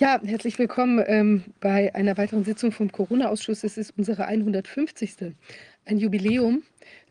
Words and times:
Ja, 0.00 0.20
herzlich 0.24 0.60
willkommen 0.60 1.02
ähm, 1.08 1.42
bei 1.58 1.92
einer 1.92 2.16
weiteren 2.16 2.44
Sitzung 2.44 2.70
vom 2.70 2.92
Corona-Ausschuss. 2.92 3.64
Es 3.64 3.76
ist 3.76 3.94
unsere 3.98 4.26
150. 4.26 5.34
Ein 5.86 5.98
Jubiläum. 5.98 6.62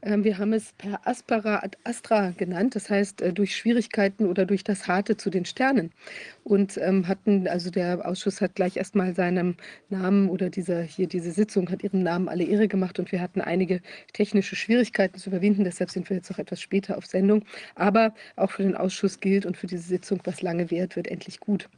Ähm, 0.02 0.24
wir 0.24 0.38
haben 0.38 0.54
es 0.54 0.74
per 0.78 1.06
Aspera 1.08 1.60
ad 1.64 1.78
Astra 1.84 2.32
genannt, 2.32 2.76
das 2.76 2.90
heißt 2.90 3.22
äh, 3.22 3.34
durch 3.34 3.56
Schwierigkeiten 3.56 4.26
oder 4.26 4.46
durch 4.46 4.64
das 4.64 4.88
Harte 4.88 5.18
zu 5.18 5.30
den 5.30 5.46
Sternen. 5.46 5.92
Und 6.44 6.78
ähm, 6.78 7.08
hatten, 7.08 7.48
also 7.48 7.70
der 7.70 8.08
Ausschuss 8.08 8.40
hat 8.40 8.56
gleich 8.56 8.78
erstmal 8.78 9.16
seinem 9.16 9.56
Namen 9.90 10.30
oder 10.30 10.50
dieser 10.50 10.82
hier 10.82 11.08
diese 11.08 11.32
Sitzung 11.32 11.70
hat 11.70 11.84
ihrem 11.84 12.04
Namen 12.04 12.30
alle 12.30 12.44
Ehre 12.44 12.68
gemacht 12.68 13.00
und 13.00 13.12
wir 13.12 13.22
hatten 13.22 13.42
einige 13.42 13.82
technische 14.14 14.56
Schwierigkeiten 14.56 15.18
zu 15.20 15.30
überwinden. 15.30 15.64
Deshalb 15.64 15.90
sind 15.90 16.10
wir 16.10 16.18
jetzt 16.18 16.30
noch 16.30 16.40
etwas 16.40 16.62
später 16.62 16.98
auf 16.98 17.06
Sendung. 17.06 17.44
Aber 17.76 18.14
auch 18.36 18.52
für 18.52 18.64
den 18.64 18.76
Ausschuss 18.76 19.20
gilt 19.20 19.46
und 19.46 19.58
für 19.58 19.68
diese 19.68 19.84
Sitzung, 19.84 20.22
was 20.24 20.42
lange 20.42 20.72
währt, 20.72 20.96
wird 20.96 21.08
endlich 21.08 21.40
gut. 21.40 21.70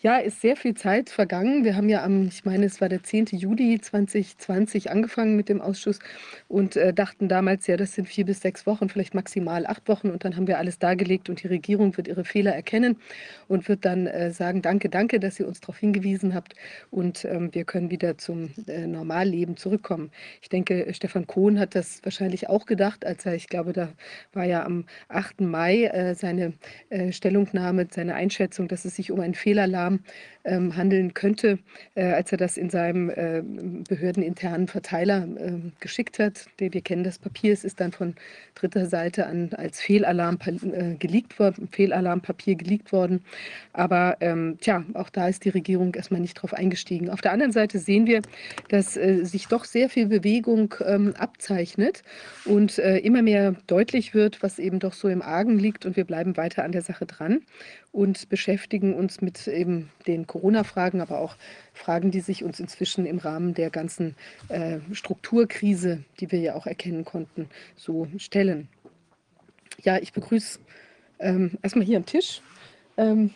Ja, 0.00 0.18
ist 0.18 0.40
sehr 0.40 0.56
viel 0.56 0.74
Zeit 0.74 1.10
vergangen. 1.10 1.64
Wir 1.64 1.76
haben 1.76 1.88
ja 1.88 2.04
am, 2.04 2.26
ich 2.26 2.44
meine, 2.44 2.66
es 2.66 2.80
war 2.80 2.88
der 2.88 3.02
10. 3.02 3.26
Juli 3.32 3.80
2020 3.80 4.90
angefangen 4.90 5.36
mit 5.36 5.48
dem 5.48 5.60
Ausschuss 5.60 5.98
und 6.48 6.76
äh, 6.76 6.92
dachten 6.92 7.28
damals, 7.28 7.61
jetzt 7.62 7.68
ja, 7.68 7.76
das 7.76 7.94
sind 7.94 8.08
vier 8.08 8.24
bis 8.24 8.40
sechs 8.40 8.66
Wochen, 8.66 8.88
vielleicht 8.88 9.14
maximal 9.14 9.66
acht 9.66 9.88
Wochen 9.88 10.10
und 10.10 10.24
dann 10.24 10.36
haben 10.36 10.48
wir 10.48 10.58
alles 10.58 10.78
dargelegt 10.80 11.28
und 11.28 11.42
die 11.42 11.46
Regierung 11.46 11.96
wird 11.96 12.08
ihre 12.08 12.24
Fehler 12.24 12.52
erkennen 12.52 12.96
und 13.46 13.68
wird 13.68 13.84
dann 13.84 14.06
äh, 14.08 14.32
sagen, 14.32 14.62
danke, 14.62 14.88
danke, 14.88 15.20
dass 15.20 15.38
ihr 15.38 15.46
uns 15.46 15.60
darauf 15.60 15.78
hingewiesen 15.78 16.34
habt 16.34 16.54
und 16.90 17.24
ähm, 17.24 17.54
wir 17.54 17.64
können 17.64 17.90
wieder 17.90 18.18
zum 18.18 18.50
äh, 18.66 18.86
Normalleben 18.86 19.56
zurückkommen. 19.56 20.10
Ich 20.40 20.48
denke, 20.48 20.92
Stefan 20.92 21.26
Kohn 21.26 21.60
hat 21.60 21.74
das 21.76 22.00
wahrscheinlich 22.02 22.48
auch 22.48 22.66
gedacht, 22.66 23.06
als 23.06 23.24
er, 23.26 23.34
ich 23.34 23.46
glaube, 23.46 23.72
da 23.72 23.90
war 24.32 24.44
ja 24.44 24.64
am 24.64 24.84
8. 25.08 25.40
Mai 25.42 25.84
äh, 25.84 26.14
seine 26.14 26.54
äh, 26.90 27.12
Stellungnahme, 27.12 27.86
seine 27.90 28.14
Einschätzung, 28.14 28.66
dass 28.66 28.84
es 28.84 28.96
sich 28.96 29.12
um 29.12 29.20
einen 29.20 29.34
Fehlalarm 29.34 30.00
ähm, 30.44 30.76
handeln 30.76 31.14
könnte, 31.14 31.60
äh, 31.94 32.06
als 32.06 32.32
er 32.32 32.38
das 32.38 32.56
in 32.56 32.70
seinem 32.70 33.08
äh, 33.10 33.42
behördeninternen 33.88 34.66
Verteiler 34.66 35.28
geschickt 35.78 36.18
hat. 36.18 36.46
Wir 36.58 36.70
kennen 36.80 37.04
das 37.04 37.18
Papier 37.18 37.51
Papiers 37.52 37.64
ist 37.64 37.80
dann 37.80 37.92
von 37.92 38.14
dritter 38.54 38.86
Seite 38.86 39.26
an 39.26 39.50
als 39.56 39.80
Fehlalarm 39.80 40.38
äh, 40.46 40.94
geleakt 40.94 41.38
worden, 41.38 41.68
Fehlalarmpapier 41.70 42.54
geleakt 42.54 42.92
worden. 42.92 43.22
Aber 43.72 44.16
ähm, 44.20 44.56
tja, 44.60 44.84
auch 44.94 45.10
da 45.10 45.28
ist 45.28 45.44
die 45.44 45.50
Regierung 45.50 45.94
erstmal 45.94 46.20
nicht 46.20 46.34
drauf 46.34 46.54
eingestiegen. 46.54 47.10
Auf 47.10 47.20
der 47.20 47.32
anderen 47.32 47.52
Seite 47.52 47.78
sehen 47.78 48.06
wir, 48.06 48.22
dass 48.68 48.96
äh, 48.96 49.24
sich 49.24 49.48
doch 49.48 49.64
sehr 49.64 49.90
viel 49.90 50.06
Bewegung 50.06 50.74
ähm, 50.84 51.14
abzeichnet 51.18 52.02
und 52.46 52.78
äh, 52.78 52.98
immer 52.98 53.22
mehr 53.22 53.54
deutlich 53.66 54.14
wird, 54.14 54.42
was 54.42 54.58
eben 54.58 54.78
doch 54.78 54.94
so 54.94 55.08
im 55.08 55.20
Argen 55.20 55.58
liegt. 55.58 55.84
Und 55.84 55.96
wir 55.96 56.04
bleiben 56.04 56.36
weiter 56.36 56.64
an 56.64 56.72
der 56.72 56.82
Sache 56.82 57.04
dran 57.04 57.42
und 57.92 58.28
beschäftigen 58.30 58.94
uns 58.94 59.20
mit 59.20 59.46
eben 59.46 59.90
den 60.06 60.26
Corona-Fragen, 60.26 61.00
aber 61.00 61.18
auch 61.18 61.36
Fragen, 61.74 62.10
die 62.10 62.20
sich 62.20 62.42
uns 62.42 62.58
inzwischen 62.58 63.06
im 63.06 63.18
Rahmen 63.18 63.54
der 63.54 63.70
ganzen 63.70 64.16
äh, 64.48 64.78
Strukturkrise, 64.92 66.02
die 66.18 66.32
wir 66.32 66.40
ja 66.40 66.54
auch 66.54 66.66
erkennen 66.66 67.04
konnten, 67.04 67.48
so 67.76 68.08
stellen. 68.16 68.68
Ja, 69.82 69.98
ich 69.98 70.12
begrüße 70.12 70.58
ähm, 71.18 71.58
erstmal 71.62 71.84
hier 71.84 71.98
am 71.98 72.06
Tisch 72.06 72.40
ähm, 72.96 73.30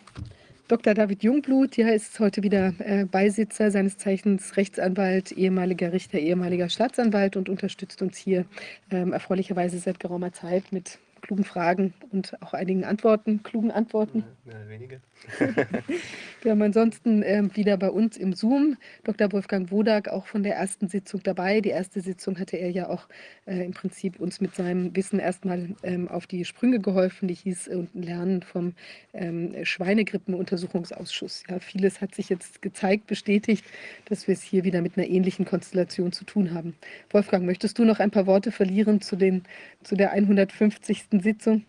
Dr. 0.67 0.93
David 0.93 1.23
Jungblut. 1.23 1.77
Ja, 1.77 1.89
ist 1.89 2.19
heute 2.19 2.43
wieder 2.43 2.73
äh, 2.79 3.05
Beisitzer 3.05 3.71
seines 3.71 3.97
Zeichens 3.97 4.57
Rechtsanwalt, 4.57 5.31
ehemaliger 5.31 5.93
Richter, 5.93 6.19
ehemaliger 6.19 6.69
Staatsanwalt 6.69 7.37
und 7.37 7.47
unterstützt 7.47 8.01
uns 8.01 8.17
hier 8.17 8.45
ähm, 8.91 9.13
erfreulicherweise 9.13 9.79
seit 9.79 9.99
geraumer 9.99 10.33
Zeit 10.33 10.71
mit 10.71 10.99
klugen 11.21 11.43
Fragen 11.43 11.93
und 12.11 12.41
auch 12.41 12.53
einigen 12.53 12.83
Antworten, 12.83 13.43
klugen 13.43 13.71
Antworten. 13.71 14.23
Ja, 14.45 14.69
wenige. 14.69 15.01
Wir 16.41 16.51
haben 16.51 16.61
ansonsten 16.61 17.23
äh, 17.23 17.43
wieder 17.53 17.77
bei 17.77 17.89
uns 17.89 18.17
im 18.17 18.33
Zoom 18.33 18.77
Dr. 19.03 19.31
Wolfgang 19.31 19.71
Wodak 19.71 20.07
auch 20.07 20.27
von 20.27 20.43
der 20.43 20.55
ersten 20.55 20.87
Sitzung 20.87 21.21
dabei. 21.23 21.59
Die 21.61 21.69
erste 21.69 22.01
Sitzung 22.01 22.39
hatte 22.39 22.57
er 22.57 22.69
ja 22.69 22.87
auch 22.89 23.07
äh, 23.45 23.65
im 23.65 23.71
Prinzip 23.71 24.19
uns 24.19 24.39
mit 24.39 24.55
seinem 24.55 24.95
Wissen 24.95 25.19
erstmal 25.19 25.75
ähm, 25.83 26.07
auf 26.07 26.27
die 26.27 26.45
Sprünge 26.45 26.79
geholfen. 26.79 27.27
Die 27.27 27.33
hieß 27.33 27.67
äh, 27.67 27.83
Lernen 27.93 28.43
vom 28.43 28.73
ähm, 29.13 29.53
Schweinegrippenuntersuchungsausschuss. 29.63 31.43
Ja, 31.49 31.59
vieles 31.59 31.99
hat 31.99 32.15
sich 32.15 32.29
jetzt 32.29 32.61
gezeigt, 32.61 33.07
bestätigt, 33.07 33.65
dass 34.05 34.27
wir 34.27 34.33
es 34.33 34.41
hier 34.41 34.63
wieder 34.63 34.81
mit 34.81 34.97
einer 34.97 35.07
ähnlichen 35.07 35.45
Konstellation 35.45 36.11
zu 36.11 36.23
tun 36.23 36.53
haben. 36.53 36.75
Wolfgang, 37.09 37.45
möchtest 37.45 37.79
du 37.79 37.85
noch 37.85 37.99
ein 37.99 38.11
paar 38.11 38.27
Worte 38.27 38.51
verlieren 38.51 39.01
zu, 39.01 39.15
den, 39.15 39.43
zu 39.83 39.95
der 39.95 40.11
150. 40.11 41.06
Sitzung? 41.11 41.65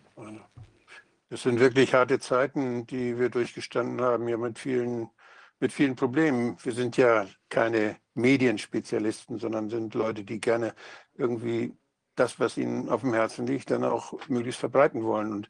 Es 1.29 1.43
sind 1.43 1.59
wirklich 1.59 1.93
harte 1.93 2.19
Zeiten, 2.19 2.87
die 2.87 3.19
wir 3.19 3.29
durchgestanden 3.29 4.01
haben, 4.01 4.27
ja 4.27 4.37
mit 4.37 4.57
vielen, 4.57 5.09
mit 5.59 5.71
vielen 5.71 5.95
Problemen. 5.95 6.57
Wir 6.63 6.73
sind 6.73 6.97
ja 6.97 7.27
keine 7.49 7.97
Medienspezialisten, 8.15 9.37
sondern 9.37 9.69
sind 9.69 9.93
Leute, 9.93 10.23
die 10.23 10.39
gerne 10.39 10.73
irgendwie 11.15 11.77
das, 12.15 12.39
was 12.39 12.57
ihnen 12.57 12.89
auf 12.89 13.01
dem 13.01 13.13
Herzen 13.13 13.47
liegt, 13.47 13.71
dann 13.71 13.83
auch 13.83 14.13
möglichst 14.27 14.59
verbreiten 14.59 15.03
wollen. 15.03 15.31
Und, 15.31 15.49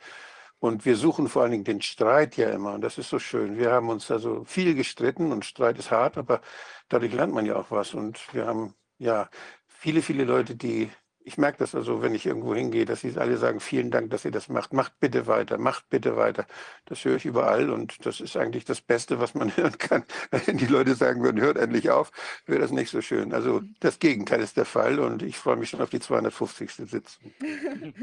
und 0.60 0.86
wir 0.86 0.96
suchen 0.96 1.30
vor 1.30 1.44
allen 1.44 1.52
Dingen 1.52 1.64
den 1.64 1.82
Streit 1.82 2.38
ja 2.38 2.50
immer. 2.50 2.74
Und 2.74 2.82
das 2.82 2.98
ist 2.98 3.10
so 3.10 3.20
schön. 3.20 3.58
Wir 3.58 3.72
haben 3.72 3.90
uns 3.90 4.12
also 4.12 4.44
viel 4.46 4.76
gestritten 4.76 5.32
und 5.32 5.46
Streit 5.46 5.80
ist 5.80 5.92
hart, 5.92 6.18
aber 6.18 6.42
dadurch 6.90 7.14
lernt 7.14 7.34
man 7.34 7.46
ja 7.46 7.56
auch 7.56 7.72
was. 7.72 7.94
Und 7.94 8.34
wir 8.34 8.46
haben 8.46 8.76
ja 8.98 9.30
viele, 9.68 10.02
viele 10.02 10.26
Leute, 10.26 10.56
die 10.56 10.92
ich 11.24 11.38
merke 11.38 11.60
das 11.60 11.76
also, 11.76 12.02
wenn 12.02 12.16
ich 12.16 12.26
irgendwo 12.26 12.56
hingehe, 12.56 12.86
dass 12.86 13.02
sie 13.02 13.16
alle 13.18 13.38
sagen, 13.38 13.60
vielen 13.60 13.92
Dank, 13.92 14.10
dass 14.10 14.26
ihr 14.26 14.32
das 14.32 14.50
macht. 14.50 14.74
Macht 14.74 15.00
bitte 15.00 15.28
weiter, 15.28 15.58
macht 15.58 15.90
bitte 15.90 16.16
weiter. 16.16 16.46
Das 16.86 17.04
höre 17.04 17.18
ich 17.18 17.26
überall 17.26 17.70
und 17.70 18.06
das 18.06 18.20
ist 18.20 18.36
eigentlich 18.38 18.66
das 18.66 18.82
Beste, 18.82 19.20
was 19.20 19.36
man 19.36 19.56
hören 19.58 19.78
kann. 19.78 20.04
Wenn 20.32 20.58
die 20.58 20.66
Leute 20.66 20.96
sagen 20.96 21.22
würden, 21.22 21.42
hört 21.42 21.58
endlich 21.58 21.90
auf, 21.90 22.12
wäre 22.46 22.60
das 22.60 22.72
nicht 22.72 22.90
so 22.90 23.02
schön. 23.02 23.34
Also 23.34 23.62
das 23.80 24.00
Gegenteil 24.00 24.42
ist 24.42 24.58
der 24.58 24.66
Fall 24.66 25.00
und 25.00 25.22
ich 25.22 25.38
freue 25.38 25.58
mich 25.58 25.70
schon 25.70 25.82
auf 25.82 25.90
die 25.90 26.00
250. 26.00 26.72
Sitzung. 26.72 27.32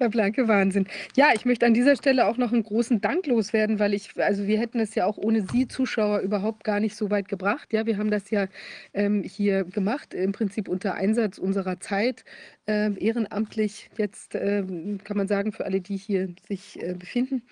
der 0.00 0.08
blanke 0.08 0.46
Wahnsinn. 0.46 0.86
Ja, 1.16 1.28
ich 1.34 1.44
möchte 1.44 1.66
an 1.66 1.74
dieser 1.74 1.96
Stelle 1.96 2.26
auch 2.26 2.36
noch 2.36 2.52
einen 2.52 2.62
großen 2.62 3.00
Dank 3.00 3.26
loswerden, 3.26 3.78
weil 3.78 3.94
ich, 3.94 4.10
also 4.20 4.46
wir 4.46 4.58
hätten 4.58 4.80
es 4.80 4.94
ja 4.94 5.06
auch 5.06 5.16
ohne 5.16 5.46
Sie 5.50 5.66
Zuschauer 5.66 6.20
überhaupt 6.20 6.64
gar 6.64 6.80
nicht 6.80 6.96
so 6.96 7.10
weit 7.10 7.28
gebracht. 7.28 7.72
Ja, 7.72 7.86
wir 7.86 7.98
haben 7.98 8.10
das 8.10 8.30
ja 8.30 8.46
ähm, 8.92 9.22
hier 9.22 9.64
gemacht, 9.64 10.14
im 10.14 10.32
Prinzip 10.32 10.68
unter 10.68 10.94
Einsatz 10.94 11.38
unserer 11.38 11.80
Zeit 11.80 12.24
äh, 12.70 12.92
ehrenamtlich 12.98 13.90
jetzt, 13.98 14.34
äh, 14.34 14.62
kann 15.04 15.16
man 15.16 15.26
sagen, 15.28 15.52
für 15.52 15.64
alle, 15.64 15.80
die 15.80 15.96
hier 15.96 16.28
sich 16.46 16.80
äh, 16.80 16.94
befinden. 16.94 17.42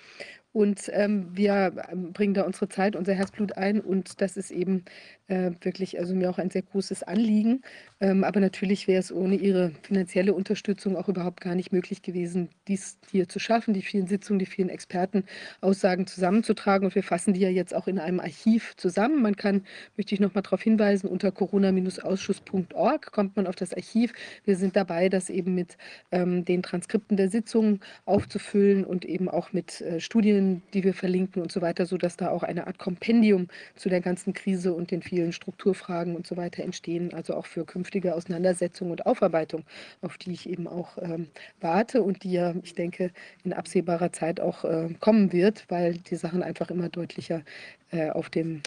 Und 0.53 0.91
ähm, 0.93 1.29
wir 1.37 1.85
ähm, 1.91 2.13
bringen 2.13 2.35
da 2.35 2.43
unsere 2.43 2.69
Zeit, 2.69 2.97
unser 2.97 3.15
Herzblut 3.15 3.57
ein. 3.57 3.81
Und 3.81 4.21
das 4.21 4.37
ist 4.37 4.51
eben 4.51 4.85
äh, 5.29 5.53
wirklich, 5.61 5.99
also 5.99 6.15
mir 6.15 6.31
auch 6.31 6.39
ein 6.39 6.51
sehr 6.51 6.63
großes 6.63 7.03
Anliegen. 7.03 7.63
Ähm, 8.01 8.25
aber 8.25 8.41
natürlich 8.41 8.89
wäre 8.89 9.01
es 9.01 9.13
ohne 9.13 9.37
Ihre 9.37 9.73
finanzielle 9.83 10.33
Unterstützung 10.33 10.97
auch 10.97 11.09
überhaupt 11.09 11.41
gar 11.41 11.55
nicht 11.55 11.71
möglich 11.73 12.03
gewesen, 12.03 12.49
dies 12.67 12.99
hier 13.11 13.29
zu 13.29 13.39
schaffen, 13.39 13.75
die 13.75 13.83
vielen 13.83 14.07
Sitzungen, 14.07 14.39
die 14.39 14.47
vielen 14.47 14.71
Expertenaussagen 14.71 16.07
zusammenzutragen. 16.07 16.87
Und 16.87 16.95
wir 16.95 17.03
fassen 17.03 17.35
die 17.35 17.41
ja 17.41 17.51
jetzt 17.51 17.75
auch 17.75 17.89
in 17.89 17.99
einem 17.99 18.21
Archiv 18.21 18.75
zusammen. 18.77 19.21
Man 19.21 19.37
kann, 19.37 19.65
möchte 19.97 20.15
ich 20.15 20.21
noch 20.21 20.35
mal 20.35 20.41
darauf 20.41 20.63
hinweisen, 20.63 21.09
unter 21.09 21.31
corona-ausschuss.org 21.31 23.13
kommt 23.13 23.37
man 23.37 23.47
auf 23.47 23.57
das 23.57 23.75
Archiv. 23.75 24.13
Wir 24.45 24.57
sind 24.57 24.77
dabei, 24.77 25.09
das 25.09 25.29
eben 25.29 25.55
mit 25.55 25.77
ähm, 26.11 26.45
den 26.47 26.63
Transkripten 26.63 27.19
der 27.19 27.29
Sitzungen 27.29 27.81
aufzufüllen 28.07 28.85
und 28.85 29.05
eben 29.05 29.29
auch 29.29 29.53
mit 29.53 29.83
äh, 29.83 30.01
Studien, 30.01 30.63
die 30.73 30.85
wir 30.85 30.95
verlinken 30.95 31.43
und 31.43 31.53
so 31.53 31.61
weiter, 31.61 31.85
sodass 31.85 32.17
da 32.17 32.31
auch 32.31 32.45
eine 32.45 32.67
Art 32.67 32.79
Kompendium 32.79 33.49
zu 33.75 33.91
der 33.91 34.01
ganzen 34.01 34.33
Krise 34.33 34.73
und 34.73 34.91
den 34.91 35.03
vielen 35.03 35.18
vielen 35.19 35.33
Strukturfragen 35.33 36.15
und 36.15 36.29
so 36.29 36.37
weiter 36.37 36.63
entstehen, 36.63 37.13
also 37.13 37.35
auch 37.35 37.47
für 37.47 37.65
künftige 37.65 38.15
Auseinandersetzung 38.15 38.93
und 38.93 39.05
Aufarbeitung, 39.05 39.65
auf 40.01 40.17
die 40.17 40.31
ich 40.31 40.49
eben 40.49 40.69
auch 40.69 40.97
ähm, 40.99 41.27
warte 41.61 42.05
und 42.05 42.23
die 42.23 42.31
ja, 42.31 42.55
ich 42.63 42.75
denke, 42.75 43.11
in 43.43 43.53
absehbarer 43.53 44.13
Zeit 44.13 44.39
auch 44.39 44.65
äh, 44.65 44.95
kommen 45.01 45.33
wird, 45.33 45.65
weil 45.69 45.95
die 45.95 46.15
Sachen 46.15 46.45
einfach 46.45 46.71
immer 46.71 46.89
deutlicher 46.89 47.43
äh, 47.91 48.11
auf 48.11 48.31
dem 48.31 48.63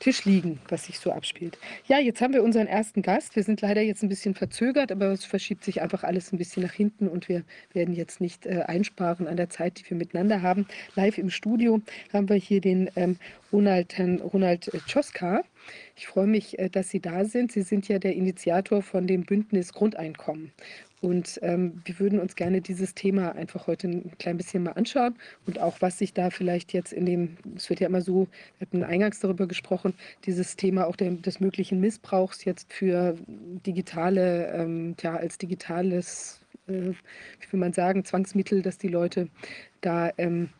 Tisch 0.00 0.24
liegen, 0.24 0.58
was 0.68 0.86
sich 0.86 0.98
so 0.98 1.12
abspielt. 1.12 1.58
Ja, 1.86 1.98
jetzt 1.98 2.22
haben 2.22 2.32
wir 2.32 2.42
unseren 2.42 2.66
ersten 2.66 3.02
Gast. 3.02 3.36
Wir 3.36 3.42
sind 3.42 3.60
leider 3.60 3.82
jetzt 3.82 4.02
ein 4.02 4.08
bisschen 4.08 4.34
verzögert, 4.34 4.90
aber 4.90 5.12
es 5.12 5.26
verschiebt 5.26 5.62
sich 5.62 5.82
einfach 5.82 6.04
alles 6.04 6.32
ein 6.32 6.38
bisschen 6.38 6.62
nach 6.62 6.72
hinten 6.72 7.06
und 7.06 7.28
wir 7.28 7.44
werden 7.74 7.94
jetzt 7.94 8.18
nicht 8.20 8.46
äh, 8.46 8.62
einsparen 8.66 9.28
an 9.28 9.36
der 9.36 9.50
Zeit, 9.50 9.78
die 9.78 9.90
wir 9.90 9.96
miteinander 9.98 10.40
haben. 10.40 10.66
Live 10.94 11.18
im 11.18 11.28
Studio 11.28 11.82
haben 12.14 12.30
wir 12.30 12.36
hier 12.36 12.62
den 12.62 12.90
ähm, 12.96 13.18
Ronald, 13.52 13.98
Herrn 13.98 14.20
Ronald 14.20 14.70
Czoska. 14.86 15.42
Ich 15.96 16.06
freue 16.06 16.26
mich, 16.26 16.58
äh, 16.58 16.70
dass 16.70 16.88
Sie 16.88 17.00
da 17.00 17.26
sind. 17.26 17.52
Sie 17.52 17.62
sind 17.62 17.86
ja 17.86 17.98
der 17.98 18.14
Initiator 18.14 18.80
von 18.80 19.06
dem 19.06 19.24
Bündnis 19.24 19.74
Grundeinkommen. 19.74 20.50
Und 21.00 21.38
ähm, 21.42 21.80
wir 21.84 21.98
würden 21.98 22.20
uns 22.20 22.36
gerne 22.36 22.60
dieses 22.60 22.94
Thema 22.94 23.34
einfach 23.34 23.66
heute 23.66 23.88
ein 23.88 24.12
klein 24.18 24.36
bisschen 24.36 24.62
mal 24.62 24.72
anschauen 24.72 25.14
und 25.46 25.58
auch, 25.58 25.80
was 25.80 25.98
sich 25.98 26.12
da 26.12 26.28
vielleicht 26.28 26.74
jetzt 26.74 26.92
in 26.92 27.06
dem, 27.06 27.38
es 27.56 27.70
wird 27.70 27.80
ja 27.80 27.88
immer 27.88 28.02
so, 28.02 28.28
wir 28.58 28.66
hatten 28.66 28.84
eingangs 28.84 29.20
darüber 29.20 29.46
gesprochen, 29.46 29.94
dieses 30.26 30.56
Thema 30.56 30.86
auch 30.86 30.96
der, 30.96 31.12
des 31.12 31.40
möglichen 31.40 31.80
Missbrauchs 31.80 32.44
jetzt 32.44 32.70
für 32.70 33.16
digitale, 33.66 34.52
ähm, 34.52 34.94
ja, 35.00 35.16
als 35.16 35.38
digitales, 35.38 36.40
äh, 36.66 36.72
wie 36.72 37.52
will 37.52 37.60
man 37.60 37.72
sagen, 37.72 38.04
Zwangsmittel, 38.04 38.60
dass 38.60 38.76
die 38.76 38.88
Leute 38.88 39.28
da 39.80 40.10
ähm, 40.18 40.50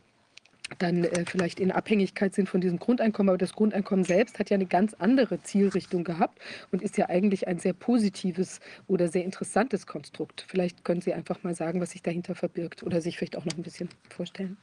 dann 0.79 1.03
äh, 1.03 1.25
vielleicht 1.25 1.59
in 1.59 1.71
Abhängigkeit 1.71 2.33
sind 2.33 2.49
von 2.49 2.61
diesem 2.61 2.79
Grundeinkommen. 2.79 3.29
Aber 3.29 3.37
das 3.37 3.53
Grundeinkommen 3.53 4.05
selbst 4.05 4.39
hat 4.39 4.49
ja 4.49 4.55
eine 4.55 4.65
ganz 4.65 4.93
andere 4.95 5.41
Zielrichtung 5.41 6.03
gehabt 6.03 6.39
und 6.71 6.81
ist 6.81 6.97
ja 6.97 7.09
eigentlich 7.09 7.47
ein 7.47 7.59
sehr 7.59 7.73
positives 7.73 8.59
oder 8.87 9.07
sehr 9.07 9.23
interessantes 9.23 9.87
Konstrukt. 9.87 10.45
Vielleicht 10.47 10.83
können 10.83 11.01
Sie 11.01 11.13
einfach 11.13 11.43
mal 11.43 11.55
sagen, 11.55 11.81
was 11.81 11.91
sich 11.91 12.01
dahinter 12.01 12.35
verbirgt 12.35 12.83
oder 12.83 13.01
sich 13.01 13.17
vielleicht 13.17 13.37
auch 13.37 13.45
noch 13.45 13.57
ein 13.57 13.63
bisschen 13.63 13.89
vorstellen. 14.09 14.57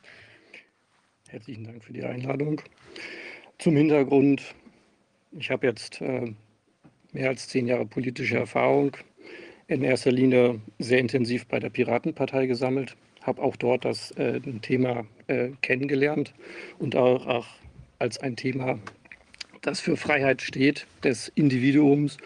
Herzlichen 1.28 1.64
Dank 1.64 1.84
für 1.84 1.92
die 1.92 2.04
Einladung. 2.04 2.60
Zum 3.58 3.76
Hintergrund, 3.76 4.54
ich 5.32 5.50
habe 5.50 5.66
jetzt 5.66 6.00
äh, 6.00 6.32
mehr 7.12 7.28
als 7.28 7.48
zehn 7.48 7.66
Jahre 7.66 7.84
politische 7.86 8.38
Erfahrung, 8.38 8.96
in 9.66 9.82
erster 9.82 10.10
Linie 10.10 10.60
sehr 10.78 10.98
intensiv 10.98 11.46
bei 11.46 11.58
der 11.58 11.68
Piratenpartei 11.68 12.46
gesammelt, 12.46 12.96
habe 13.22 13.42
auch 13.42 13.56
dort 13.56 13.84
das 13.84 14.10
äh, 14.12 14.40
Thema 14.62 15.06
äh, 15.26 15.50
kennengelernt 15.62 16.34
und 16.78 16.96
auch, 16.96 17.26
auch 17.26 17.46
als 17.98 18.18
ein 18.18 18.36
Thema, 18.36 18.78
das 19.62 19.80
für 19.80 19.96
Freiheit 19.96 20.40
steht, 20.42 20.86
des 21.02 21.28
Individuums, 21.34 22.18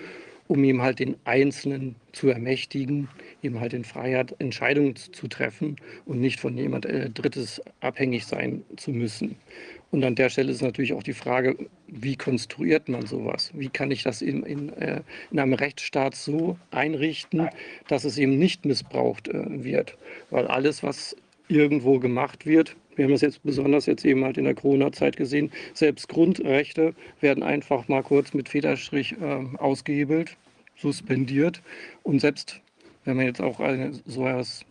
um 0.48 0.62
ihm 0.64 0.82
halt 0.82 0.98
den 0.98 1.16
Einzelnen 1.24 1.96
zu 2.12 2.28
ermächtigen, 2.28 3.08
ihm 3.42 3.60
halt 3.60 3.72
in 3.72 3.84
Freiheit 3.84 4.34
Entscheidungen 4.38 4.96
zu 4.96 5.28
treffen 5.28 5.76
und 6.04 6.20
nicht 6.20 6.40
von 6.40 6.56
jemand 6.56 6.84
äh, 6.86 7.08
Drittes 7.10 7.62
abhängig 7.80 8.26
sein 8.26 8.62
zu 8.76 8.90
müssen. 8.90 9.36
Und 9.92 10.02
an 10.04 10.14
der 10.14 10.30
Stelle 10.30 10.50
ist 10.50 10.62
natürlich 10.62 10.94
auch 10.94 11.02
die 11.02 11.12
Frage, 11.12 11.54
wie 11.86 12.16
konstruiert 12.16 12.88
man 12.88 13.04
sowas? 13.04 13.52
Wie 13.54 13.68
kann 13.68 13.90
ich 13.90 14.02
das 14.02 14.22
in, 14.22 14.42
in, 14.42 14.72
äh, 14.72 15.02
in 15.30 15.38
einem 15.38 15.52
Rechtsstaat 15.52 16.14
so 16.14 16.58
einrichten, 16.70 17.50
dass 17.88 18.04
es 18.04 18.16
eben 18.16 18.38
nicht 18.38 18.64
missbraucht 18.64 19.28
äh, 19.28 19.62
wird? 19.62 19.98
Weil 20.30 20.46
alles, 20.46 20.82
was 20.82 21.14
irgendwo 21.48 21.98
gemacht 21.98 22.46
wird, 22.46 22.74
wir 22.96 23.04
haben 23.04 23.12
es 23.12 23.20
jetzt 23.20 23.42
besonders 23.42 23.84
jetzt 23.84 24.04
eben 24.06 24.24
halt 24.24 24.38
in 24.38 24.44
der 24.44 24.54
Corona-Zeit 24.54 25.18
gesehen, 25.18 25.52
selbst 25.74 26.08
Grundrechte 26.08 26.94
werden 27.20 27.42
einfach 27.42 27.86
mal 27.88 28.02
kurz 28.02 28.32
mit 28.32 28.48
Federstrich 28.48 29.12
äh, 29.20 29.56
ausgehebelt, 29.58 30.38
suspendiert. 30.76 31.60
Und 32.02 32.20
selbst 32.20 32.62
wenn 33.04 33.16
man 33.16 33.26
jetzt 33.26 33.42
auch 33.42 33.60
eine, 33.60 33.92
so 34.06 34.26
etwas 34.26 34.64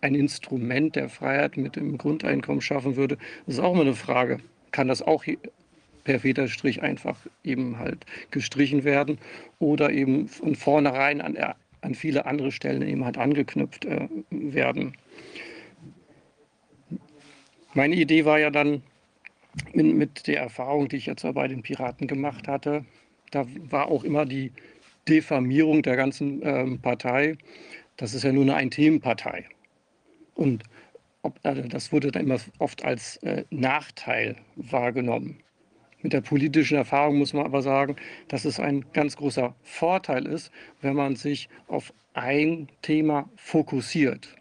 ein 0.00 0.14
Instrument 0.14 0.96
der 0.96 1.08
Freiheit 1.08 1.56
mit 1.56 1.76
dem 1.76 1.98
Grundeinkommen 1.98 2.60
schaffen 2.60 2.96
würde, 2.96 3.18
ist 3.46 3.60
auch 3.60 3.74
mal 3.74 3.82
eine 3.82 3.94
Frage. 3.94 4.38
Kann 4.70 4.88
das 4.88 5.02
auch 5.02 5.24
per 6.04 6.20
Federstrich 6.20 6.82
einfach 6.82 7.18
eben 7.44 7.78
halt 7.78 8.06
gestrichen 8.30 8.84
werden 8.84 9.18
oder 9.58 9.90
eben 9.90 10.28
von 10.28 10.54
vornherein 10.54 11.20
an, 11.20 11.36
an 11.80 11.94
viele 11.94 12.26
andere 12.26 12.52
Stellen 12.52 12.82
eben 12.82 13.04
halt 13.04 13.18
angeknüpft 13.18 13.84
äh, 13.84 14.08
werden? 14.30 14.94
Meine 17.74 17.94
Idee 17.94 18.24
war 18.24 18.38
ja 18.38 18.50
dann 18.50 18.82
mit, 19.72 19.86
mit 19.94 20.26
der 20.26 20.40
Erfahrung, 20.40 20.88
die 20.88 20.96
ich 20.96 21.06
jetzt 21.06 21.22
bei 21.34 21.48
den 21.48 21.62
Piraten 21.62 22.06
gemacht 22.06 22.48
hatte, 22.48 22.84
da 23.30 23.46
war 23.70 23.88
auch 23.88 24.04
immer 24.04 24.26
die 24.26 24.52
Diffamierung 25.08 25.82
der 25.82 25.96
ganzen 25.96 26.40
ähm, 26.42 26.80
Partei. 26.80 27.36
Das 27.96 28.14
ist 28.14 28.24
ja 28.24 28.32
nur 28.32 28.44
eine 28.44 28.54
Ein-Themen-Partei. 28.54 29.44
Und 30.40 30.64
ob, 31.20 31.38
also 31.42 31.60
das 31.60 31.92
wurde 31.92 32.10
dann 32.10 32.22
immer 32.22 32.38
oft 32.58 32.82
als 32.82 33.18
äh, 33.18 33.44
Nachteil 33.50 34.36
wahrgenommen. 34.56 35.38
Mit 36.00 36.14
der 36.14 36.22
politischen 36.22 36.78
Erfahrung 36.78 37.18
muss 37.18 37.34
man 37.34 37.44
aber 37.44 37.60
sagen, 37.60 37.96
dass 38.28 38.46
es 38.46 38.58
ein 38.58 38.86
ganz 38.94 39.16
großer 39.16 39.54
Vorteil 39.62 40.26
ist, 40.26 40.50
wenn 40.80 40.96
man 40.96 41.14
sich 41.14 41.50
auf 41.68 41.92
ein 42.14 42.68
Thema 42.80 43.28
fokussiert. 43.36 44.34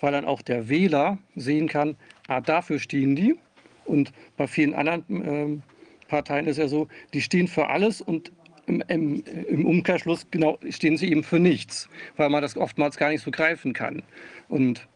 Weil 0.00 0.10
dann 0.10 0.24
auch 0.24 0.42
der 0.42 0.68
Wähler 0.68 1.18
sehen 1.36 1.68
kann, 1.68 1.96
ah, 2.26 2.40
dafür 2.40 2.80
stehen 2.80 3.14
die. 3.14 3.36
Und 3.84 4.12
bei 4.36 4.48
vielen 4.48 4.74
anderen 4.74 5.04
ähm, 5.08 5.62
Parteien 6.08 6.48
ist 6.48 6.56
ja 6.56 6.66
so, 6.66 6.88
die 7.14 7.22
stehen 7.22 7.46
für 7.46 7.68
alles 7.68 8.00
und 8.00 8.32
im, 8.66 8.82
im, 8.88 9.22
im, 9.48 9.64
Umkehrschluss 9.64 10.26
genau 10.32 10.58
stehen 10.70 10.96
sie 10.96 11.08
eben 11.08 11.22
für 11.22 11.38
nichts, 11.38 11.88
weil 12.16 12.30
man 12.30 12.42
das 12.42 12.56
oftmals 12.56 12.96
gar 12.96 13.10
nicht 13.10 13.22
so 13.22 13.30
greifen 13.30 13.72
kann. 13.72 14.02
Und 14.48 14.88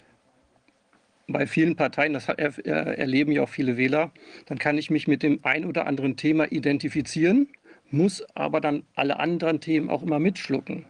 bei 1.32 1.47
vielen 1.47 1.77
Parteien, 1.77 2.12
das 2.12 2.29
erleben 2.29 3.32
ja 3.32 3.43
auch 3.43 3.49
viele 3.49 3.77
Wähler, 3.77 4.12
dann 4.47 4.59
kann 4.59 4.79
ich 4.79 4.91
mich 4.91 5.09
mit 5.09 5.23
dem 5.23 5.41
ein 5.43 5.65
oder 5.65 5.87
anderen 5.87 6.17
Thema 6.17 6.50
identifizieren, 6.50 7.49
muss 7.91 8.25
aber 8.35 8.61
dann 8.61 8.85
alle 8.94 9.19
anderen 9.19 9.61
Themen 9.61 9.91
auch 9.91 10.03
immer 10.03 10.19
mitschlucken. 10.19 10.85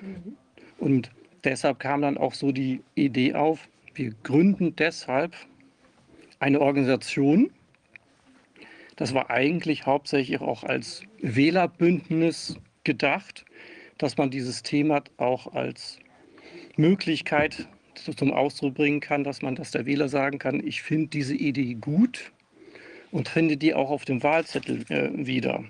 Mhm. 0.00 0.36
Und 0.78 1.10
deshalb 1.44 1.78
kam 1.78 2.02
dann 2.02 2.18
auch 2.18 2.34
so 2.34 2.52
die 2.52 2.80
Idee 2.94 3.34
auf, 3.34 3.68
wir 3.94 4.12
gründen 4.22 4.74
deshalb 4.76 5.34
eine 6.40 6.60
Organisation. 6.60 7.50
Das 8.96 9.14
war 9.14 9.30
eigentlich 9.30 9.86
hauptsächlich 9.86 10.40
auch 10.40 10.64
als 10.64 11.02
Wählerbündnis 11.20 12.58
gedacht, 12.84 13.44
dass 13.98 14.16
man 14.16 14.30
dieses 14.30 14.62
Thema 14.62 15.02
auch 15.16 15.54
als 15.54 15.98
Möglichkeit 16.76 17.68
zum 17.94 18.32
Ausdruck 18.32 18.74
bringen 18.74 19.00
kann, 19.00 19.24
dass 19.24 19.42
man, 19.42 19.54
dass 19.54 19.70
der 19.70 19.86
Wähler 19.86 20.08
sagen 20.08 20.38
kann, 20.38 20.64
ich 20.64 20.82
finde 20.82 21.08
diese 21.08 21.34
Idee 21.34 21.74
gut 21.74 22.32
und 23.10 23.28
finde 23.28 23.56
die 23.56 23.74
auch 23.74 23.90
auf 23.90 24.04
dem 24.04 24.22
Wahlzettel 24.22 24.84
äh, 24.88 25.10
wieder. 25.14 25.64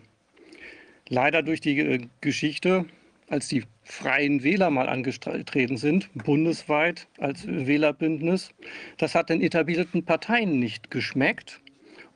Leider 1.09 1.43
durch 1.43 1.61
die 1.61 1.79
äh, 1.79 2.01
Geschichte, 2.21 2.87
als 3.29 3.49
die 3.49 3.65
freien 3.83 4.43
Wähler 4.43 4.71
mal 4.71 4.89
angetreten 4.89 5.77
sind, 5.77 6.09
bundesweit 6.15 7.07
als 7.19 7.47
Wählerbündnis, 7.47 8.51
das 8.97 9.15
hat 9.15 9.29
den 9.29 9.43
etablierten 9.43 10.05
Parteien 10.05 10.59
nicht 10.59 10.91
geschmeckt. 10.91 11.61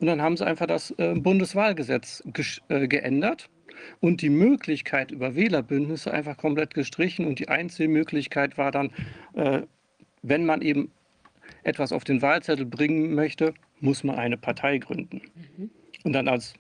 Und 0.00 0.06
dann 0.06 0.22
haben 0.22 0.36
sie 0.36 0.46
einfach 0.46 0.66
das 0.66 0.92
äh, 0.92 1.14
Bundeswahlgesetz 1.14 2.22
äh, 2.68 2.88
geändert 2.88 3.50
und 4.00 4.22
die 4.22 4.30
Möglichkeit 4.30 5.10
über 5.10 5.34
Wählerbündnisse 5.34 6.12
einfach 6.12 6.36
komplett 6.36 6.74
gestrichen. 6.74 7.26
Und 7.26 7.38
die 7.38 7.48
einzige 7.48 7.88
Möglichkeit 7.88 8.56
war 8.58 8.70
dann 8.70 8.90
äh, 9.34 9.62
wenn 10.28 10.44
man 10.44 10.62
eben 10.62 10.90
etwas 11.62 11.92
auf 11.92 12.04
den 12.04 12.22
Wahlzettel 12.22 12.66
bringen 12.66 13.14
möchte, 13.14 13.54
muss 13.80 14.04
man 14.04 14.16
eine 14.16 14.36
Partei 14.36 14.78
gründen. 14.78 15.22
Mhm. 15.56 15.70
Und 16.04 16.12
dann 16.12 16.28
als, 16.28 16.54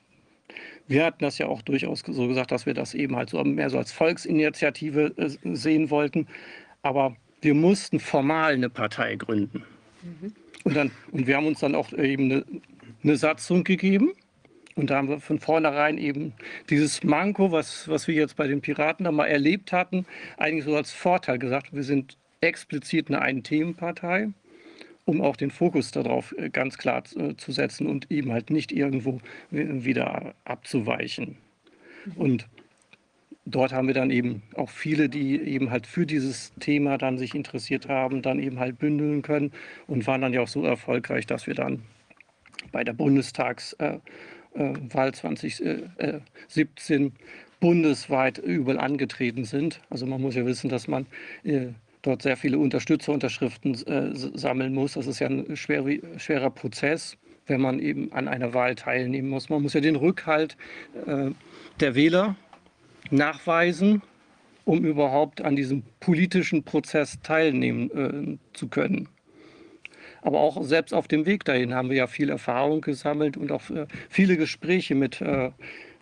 wir 0.86 1.04
hatten 1.04 1.24
das 1.24 1.38
ja 1.38 1.46
auch 1.46 1.62
durchaus 1.62 2.00
so 2.06 2.28
gesagt, 2.28 2.50
dass 2.50 2.66
wir 2.66 2.74
das 2.74 2.94
eben 2.94 3.16
halt 3.16 3.30
so 3.30 3.42
mehr 3.44 3.70
so 3.70 3.78
als 3.78 3.92
Volksinitiative 3.92 5.14
äh, 5.16 5.54
sehen 5.54 5.90
wollten. 5.90 6.26
Aber 6.82 7.16
wir 7.40 7.54
mussten 7.54 8.00
formal 8.00 8.54
eine 8.54 8.70
Partei 8.70 9.16
gründen. 9.16 9.64
Mhm. 10.02 10.32
Und, 10.64 10.76
dann, 10.76 10.90
und 11.12 11.26
wir 11.26 11.36
haben 11.36 11.46
uns 11.46 11.60
dann 11.60 11.74
auch 11.74 11.92
eben 11.92 12.24
eine, 12.24 12.44
eine 13.02 13.16
Satzung 13.16 13.64
gegeben. 13.64 14.12
Und 14.74 14.90
da 14.90 14.96
haben 14.96 15.08
wir 15.08 15.18
von 15.18 15.40
vornherein 15.40 15.98
eben 15.98 16.34
dieses 16.70 17.02
Manko, 17.02 17.50
was, 17.50 17.88
was 17.88 18.06
wir 18.06 18.14
jetzt 18.14 18.36
bei 18.36 18.46
den 18.46 18.60
Piraten 18.60 19.04
da 19.04 19.10
mal 19.10 19.26
erlebt 19.26 19.72
hatten, 19.72 20.06
eigentlich 20.36 20.64
so 20.64 20.76
als 20.76 20.92
Vorteil 20.92 21.38
gesagt. 21.38 21.74
Wir 21.74 21.82
sind 21.82 22.16
explizit 22.40 23.08
eine 23.08 23.20
Ein-Themen-Partei, 23.20 24.30
um 25.04 25.20
auch 25.20 25.36
den 25.36 25.50
Fokus 25.50 25.90
darauf 25.90 26.34
äh, 26.38 26.50
ganz 26.50 26.78
klar 26.78 27.02
äh, 27.16 27.34
zu 27.36 27.52
setzen 27.52 27.86
und 27.86 28.10
eben 28.10 28.32
halt 28.32 28.50
nicht 28.50 28.72
irgendwo 28.72 29.20
wieder 29.50 30.34
abzuweichen. 30.44 31.36
Mhm. 32.04 32.12
Und 32.16 32.48
dort 33.44 33.72
haben 33.72 33.86
wir 33.86 33.94
dann 33.94 34.10
eben 34.10 34.42
auch 34.54 34.70
viele, 34.70 35.08
die 35.08 35.40
eben 35.40 35.70
halt 35.70 35.86
für 35.86 36.06
dieses 36.06 36.52
Thema 36.60 36.98
dann 36.98 37.18
sich 37.18 37.34
interessiert 37.34 37.88
haben, 37.88 38.22
dann 38.22 38.38
eben 38.38 38.58
halt 38.58 38.78
bündeln 38.78 39.22
können 39.22 39.52
und 39.86 40.06
waren 40.06 40.20
dann 40.20 40.32
ja 40.32 40.42
auch 40.42 40.48
so 40.48 40.64
erfolgreich, 40.64 41.26
dass 41.26 41.46
wir 41.46 41.54
dann 41.54 41.82
bei 42.72 42.84
der 42.84 42.92
Bundestagswahl 42.92 44.00
äh, 44.54 44.74
2017 44.88 47.12
bundesweit 47.60 48.38
überall 48.38 48.78
angetreten 48.78 49.44
sind. 49.44 49.80
Also 49.90 50.06
man 50.06 50.20
muss 50.20 50.34
ja 50.34 50.46
wissen, 50.46 50.68
dass 50.68 50.88
man 50.88 51.06
dort 52.08 52.22
sehr 52.22 52.36
viele 52.36 52.58
Unterstützerunterschriften 52.58 53.74
äh, 53.86 54.10
sammeln 54.14 54.74
muss. 54.74 54.94
Das 54.94 55.06
ist 55.06 55.18
ja 55.18 55.28
ein 55.28 55.56
schwer, 55.56 55.84
schwerer 56.16 56.50
Prozess, 56.50 57.16
wenn 57.46 57.60
man 57.60 57.78
eben 57.78 58.12
an 58.12 58.28
einer 58.28 58.54
Wahl 58.54 58.74
teilnehmen 58.74 59.28
muss. 59.28 59.48
Man 59.48 59.62
muss 59.62 59.74
ja 59.74 59.80
den 59.80 59.96
Rückhalt 59.96 60.56
äh, 61.06 61.30
der 61.80 61.94
Wähler 61.94 62.36
nachweisen, 63.10 64.02
um 64.64 64.84
überhaupt 64.84 65.42
an 65.42 65.54
diesem 65.54 65.82
politischen 66.00 66.62
Prozess 66.62 67.18
teilnehmen 67.22 67.90
äh, 67.90 68.56
zu 68.56 68.68
können. 68.68 69.08
Aber 70.22 70.40
auch 70.40 70.62
selbst 70.64 70.92
auf 70.92 71.08
dem 71.08 71.26
Weg 71.26 71.44
dahin 71.44 71.74
haben 71.74 71.90
wir 71.90 71.96
ja 71.96 72.06
viel 72.06 72.30
Erfahrung 72.30 72.80
gesammelt 72.80 73.36
und 73.36 73.52
auch 73.52 73.70
äh, 73.70 73.86
viele 74.08 74.36
Gespräche 74.36 74.94
mit 74.94 75.20
äh, 75.20 75.50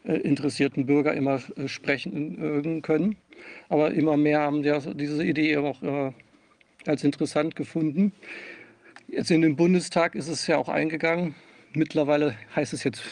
äh, 0.04 0.14
interessierten 0.18 0.86
Bürgern 0.86 1.16
immer 1.16 1.40
sprechen 1.66 2.80
können. 2.82 3.16
Aber 3.68 3.92
immer 3.92 4.16
mehr 4.16 4.40
haben 4.40 4.62
ja 4.62 4.78
diese 4.80 5.24
Idee 5.24 5.56
auch 5.56 5.82
äh, 5.82 6.12
als 6.86 7.04
interessant 7.04 7.56
gefunden. 7.56 8.12
Jetzt 9.08 9.30
in 9.30 9.42
den 9.42 9.56
Bundestag 9.56 10.14
ist 10.14 10.28
es 10.28 10.46
ja 10.46 10.56
auch 10.56 10.68
eingegangen. 10.68 11.34
Mittlerweile 11.74 12.36
heißt 12.54 12.72
es 12.72 12.84
jetzt 12.84 13.02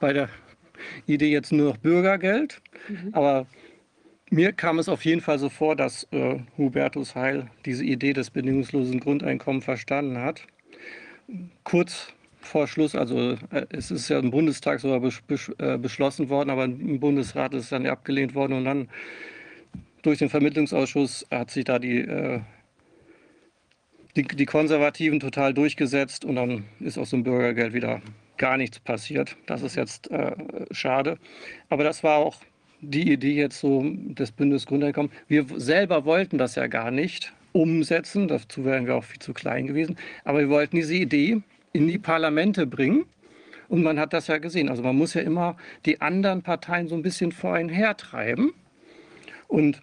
bei 0.00 0.12
der 0.12 0.28
Idee 1.06 1.30
jetzt 1.30 1.52
nur 1.52 1.70
noch 1.70 1.76
Bürgergeld. 1.76 2.60
Mhm. 2.88 3.08
Aber 3.12 3.46
mir 4.30 4.52
kam 4.52 4.78
es 4.78 4.88
auf 4.88 5.04
jeden 5.04 5.20
Fall 5.20 5.38
so 5.38 5.48
vor, 5.48 5.76
dass 5.76 6.06
äh, 6.10 6.38
Hubertus 6.56 7.14
Heil 7.14 7.50
diese 7.64 7.84
Idee 7.84 8.12
des 8.12 8.30
bedingungslosen 8.30 9.00
Grundeinkommens 9.00 9.64
verstanden 9.64 10.18
hat. 10.18 10.46
Kurz 11.64 12.12
vor 12.40 12.66
Schluss, 12.66 12.94
also 12.94 13.32
äh, 13.50 13.66
es 13.70 13.90
ist 13.90 14.08
ja 14.08 14.18
im 14.18 14.30
Bundestag 14.30 14.80
sogar 14.80 15.00
besch 15.00 15.22
besch 15.22 15.50
äh, 15.58 15.78
beschlossen 15.78 16.28
worden, 16.28 16.50
aber 16.50 16.64
im 16.64 16.98
Bundesrat 16.98 17.54
ist 17.54 17.64
es 17.64 17.70
dann 17.70 17.86
abgelehnt 17.86 18.34
worden 18.34 18.54
und 18.54 18.64
dann 18.64 18.88
durch 20.02 20.18
den 20.18 20.28
Vermittlungsausschuss 20.28 21.26
hat 21.30 21.50
sich 21.50 21.64
da 21.64 21.78
die, 21.78 22.00
äh, 22.00 22.40
die, 24.16 24.24
die, 24.24 24.46
Konservativen 24.46 25.20
total 25.20 25.54
durchgesetzt 25.54 26.24
und 26.24 26.36
dann 26.36 26.64
ist 26.80 26.98
aus 26.98 27.10
dem 27.10 27.22
Bürgergeld 27.22 27.72
wieder 27.72 28.02
gar 28.36 28.56
nichts 28.56 28.80
passiert. 28.80 29.36
Das 29.46 29.62
ist 29.62 29.76
jetzt 29.76 30.10
äh, 30.10 30.34
schade. 30.70 31.18
Aber 31.68 31.84
das 31.84 32.02
war 32.02 32.16
auch 32.16 32.40
die 32.80 33.12
Idee 33.12 33.34
jetzt 33.34 33.60
so 33.60 33.82
des 33.84 34.32
Bundesgrundeinkommens. 34.32 35.12
Wir 35.28 35.46
selber 35.56 36.04
wollten 36.04 36.36
das 36.36 36.56
ja 36.56 36.66
gar 36.66 36.90
nicht 36.90 37.32
umsetzen. 37.52 38.28
Dazu 38.28 38.64
wären 38.64 38.86
wir 38.86 38.96
auch 38.96 39.04
viel 39.04 39.20
zu 39.20 39.32
klein 39.32 39.68
gewesen. 39.68 39.96
Aber 40.24 40.40
wir 40.40 40.48
wollten 40.48 40.76
diese 40.76 40.94
Idee 40.94 41.42
in 41.72 41.86
die 41.86 41.98
Parlamente 41.98 42.66
bringen. 42.66 43.04
Und 43.68 43.82
man 43.82 43.98
hat 43.98 44.12
das 44.12 44.26
ja 44.26 44.38
gesehen. 44.38 44.68
Also 44.68 44.82
man 44.82 44.96
muss 44.96 45.14
ja 45.14 45.22
immer 45.22 45.56
die 45.86 46.00
anderen 46.00 46.42
Parteien 46.42 46.88
so 46.88 46.94
ein 46.94 47.02
bisschen 47.02 47.32
vorhin 47.32 47.68
hertreiben. 47.68 48.52
Und 49.48 49.80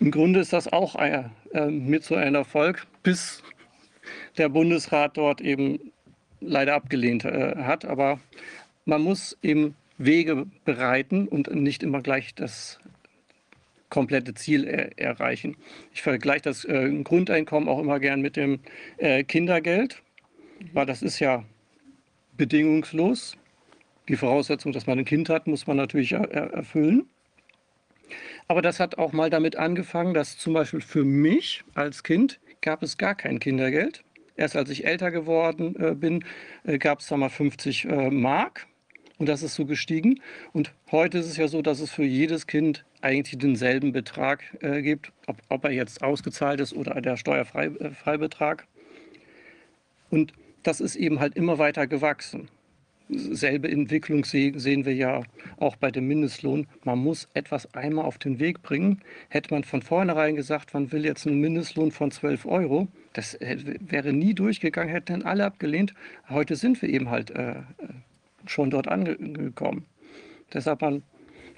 im 0.00 0.10
Grunde 0.10 0.40
ist 0.40 0.52
das 0.52 0.72
auch 0.72 0.94
äh, 0.96 1.24
mit 1.70 2.04
so 2.04 2.14
einem 2.14 2.36
Erfolg, 2.36 2.86
bis 3.02 3.42
der 4.36 4.48
Bundesrat 4.48 5.16
dort 5.16 5.40
eben 5.40 5.92
leider 6.40 6.74
abgelehnt 6.74 7.24
äh, 7.24 7.56
hat. 7.56 7.84
Aber 7.84 8.20
man 8.84 9.02
muss 9.02 9.36
eben 9.42 9.74
Wege 9.98 10.46
bereiten 10.64 11.26
und 11.26 11.52
nicht 11.52 11.82
immer 11.82 12.00
gleich 12.00 12.34
das 12.34 12.78
komplette 13.90 14.34
Ziel 14.34 14.64
er 14.64 14.96
erreichen. 14.98 15.56
Ich 15.92 16.02
vergleiche 16.02 16.42
das 16.42 16.64
äh, 16.64 16.90
Grundeinkommen 17.02 17.68
auch 17.68 17.80
immer 17.80 17.98
gern 17.98 18.20
mit 18.20 18.36
dem 18.36 18.60
Kindergeld, 19.26 20.02
weil 20.72 20.86
das 20.86 21.02
ist 21.02 21.18
ja 21.18 21.44
bedingungslos. 22.36 23.36
Die 24.08 24.16
Voraussetzung, 24.16 24.72
dass 24.72 24.86
man 24.86 24.98
ein 24.98 25.04
Kind 25.04 25.28
hat, 25.28 25.46
muss 25.46 25.66
man 25.66 25.76
natürlich 25.76 26.12
er 26.12 26.28
erfüllen. 26.52 27.08
Aber 28.48 28.62
das 28.62 28.80
hat 28.80 28.96
auch 28.96 29.12
mal 29.12 29.28
damit 29.28 29.56
angefangen, 29.56 30.14
dass 30.14 30.38
zum 30.38 30.54
Beispiel 30.54 30.80
für 30.80 31.04
mich 31.04 31.64
als 31.74 32.02
Kind 32.02 32.40
gab 32.62 32.82
es 32.82 32.96
gar 32.96 33.14
kein 33.14 33.38
Kindergeld. 33.38 34.02
Erst 34.36 34.56
als 34.56 34.70
ich 34.70 34.86
älter 34.86 35.10
geworden 35.10 35.76
äh, 35.78 35.94
bin, 35.94 36.24
äh, 36.64 36.78
gab 36.78 37.00
es 37.00 37.08
da 37.08 37.18
mal 37.18 37.28
50 37.28 37.84
äh, 37.84 38.10
Mark. 38.10 38.66
Und 39.18 39.28
das 39.28 39.42
ist 39.42 39.54
so 39.54 39.66
gestiegen. 39.66 40.20
Und 40.52 40.72
heute 40.90 41.18
ist 41.18 41.26
es 41.26 41.36
ja 41.36 41.48
so, 41.48 41.60
dass 41.60 41.80
es 41.80 41.90
für 41.90 42.04
jedes 42.04 42.46
Kind 42.46 42.86
eigentlich 43.02 43.36
denselben 43.36 43.92
Betrag 43.92 44.44
gibt, 44.60 45.12
ob, 45.26 45.36
ob, 45.48 45.64
er 45.64 45.72
jetzt 45.72 46.02
ausgezahlt 46.02 46.60
ist 46.60 46.72
oder 46.72 47.00
der 47.00 47.16
Steuerfreibetrag. 47.16 48.66
Und 50.10 50.32
das 50.62 50.80
ist 50.80 50.94
eben 50.94 51.18
halt 51.18 51.36
immer 51.36 51.58
weiter 51.58 51.88
gewachsen. 51.88 52.48
Selbe 53.10 53.70
Entwicklung 53.70 54.24
sehen 54.24 54.84
wir 54.84 54.94
ja 54.94 55.22
auch 55.56 55.76
bei 55.76 55.90
dem 55.90 56.06
Mindestlohn. 56.08 56.66
Man 56.84 56.98
muss 56.98 57.28
etwas 57.32 57.74
einmal 57.74 58.04
auf 58.04 58.18
den 58.18 58.38
Weg 58.38 58.62
bringen. 58.62 59.00
Hätte 59.30 59.54
man 59.54 59.64
von 59.64 59.80
vornherein 59.80 60.36
gesagt, 60.36 60.74
man 60.74 60.92
will 60.92 61.06
jetzt 61.06 61.26
einen 61.26 61.40
Mindestlohn 61.40 61.90
von 61.90 62.10
12 62.10 62.44
Euro, 62.44 62.88
das 63.14 63.38
wäre 63.40 64.12
nie 64.12 64.34
durchgegangen, 64.34 64.92
hätten 64.92 65.22
alle 65.22 65.46
abgelehnt. 65.46 65.94
Heute 66.28 66.54
sind 66.56 66.82
wir 66.82 66.88
eben 66.90 67.08
halt 67.08 67.30
äh, 67.30 67.54
schon 68.46 68.70
dort 68.70 68.88
angekommen. 68.88 69.86
Deshalb 70.52 70.82
man, 70.82 71.02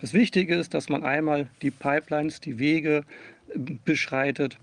das 0.00 0.14
Wichtige 0.14 0.54
ist, 0.54 0.72
dass 0.72 0.88
man 0.88 1.02
einmal 1.02 1.48
die 1.62 1.72
Pipelines, 1.72 2.40
die 2.40 2.58
Wege 2.60 3.04
äh, 3.48 3.58
beschreitet 3.84 4.58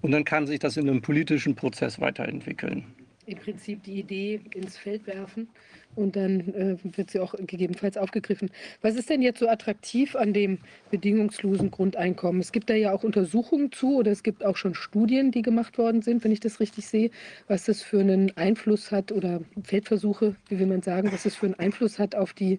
und 0.00 0.12
dann 0.12 0.24
kann 0.24 0.46
sich 0.46 0.58
das 0.58 0.78
in 0.78 0.88
einem 0.88 1.02
politischen 1.02 1.54
Prozess 1.54 2.00
weiterentwickeln 2.00 2.84
im 3.26 3.38
Prinzip 3.38 3.82
die 3.82 3.98
Idee 3.98 4.40
ins 4.54 4.76
Feld 4.76 5.06
werfen 5.06 5.48
und 5.94 6.16
dann 6.16 6.40
äh, 6.54 6.76
wird 6.96 7.10
sie 7.10 7.20
auch 7.20 7.34
gegebenenfalls 7.34 7.96
aufgegriffen. 7.96 8.50
Was 8.80 8.96
ist 8.96 9.10
denn 9.10 9.22
jetzt 9.22 9.40
so 9.40 9.48
attraktiv 9.48 10.16
an 10.16 10.32
dem 10.32 10.58
bedingungslosen 10.90 11.70
Grundeinkommen? 11.70 12.40
Es 12.40 12.52
gibt 12.52 12.70
da 12.70 12.74
ja 12.74 12.92
auch 12.92 13.02
Untersuchungen 13.02 13.72
zu 13.72 13.96
oder 13.96 14.10
es 14.10 14.22
gibt 14.22 14.44
auch 14.44 14.56
schon 14.56 14.74
Studien, 14.74 15.32
die 15.32 15.42
gemacht 15.42 15.78
worden 15.78 16.02
sind, 16.02 16.24
wenn 16.24 16.32
ich 16.32 16.40
das 16.40 16.60
richtig 16.60 16.86
sehe, 16.86 17.10
was 17.48 17.64
das 17.64 17.82
für 17.82 18.00
einen 18.00 18.36
Einfluss 18.36 18.90
hat 18.90 19.12
oder 19.12 19.40
Feldversuche, 19.62 20.36
wie 20.48 20.58
will 20.58 20.66
man 20.66 20.82
sagen, 20.82 21.12
was 21.12 21.24
das 21.24 21.34
für 21.34 21.46
einen 21.46 21.58
Einfluss 21.58 21.98
hat 21.98 22.14
auf 22.14 22.32
die, 22.32 22.58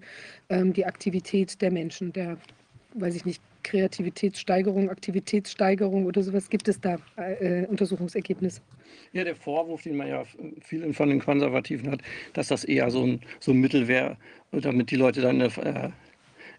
ähm, 0.49 0.73
die 0.73 0.85
Aktivität 0.85 1.61
der 1.61 1.71
Menschen, 1.71 2.13
der 2.13 2.37
weiß 2.93 3.15
ich 3.15 3.25
nicht, 3.25 3.41
Kreativitätssteigerung, 3.63 4.89
Aktivitätssteigerung 4.89 6.05
oder 6.05 6.23
sowas? 6.23 6.49
Gibt 6.49 6.67
es 6.67 6.79
da 6.79 6.97
äh, 7.17 7.65
Untersuchungsergebnisse? 7.67 8.61
Ja, 9.13 9.23
der 9.23 9.35
Vorwurf, 9.35 9.83
den 9.83 9.97
man 9.97 10.07
ja 10.07 10.23
vielen 10.61 10.93
von 10.93 11.09
den 11.09 11.19
Konservativen 11.19 11.91
hat, 11.91 12.01
dass 12.33 12.47
das 12.47 12.63
eher 12.63 12.89
so 12.91 13.03
ein, 13.03 13.21
so 13.39 13.51
ein 13.51 13.57
Mittel 13.57 13.87
wäre, 13.87 14.17
damit 14.51 14.91
die 14.91 14.95
Leute 14.95 15.21
dann 15.21 15.41
äh, 15.41 15.89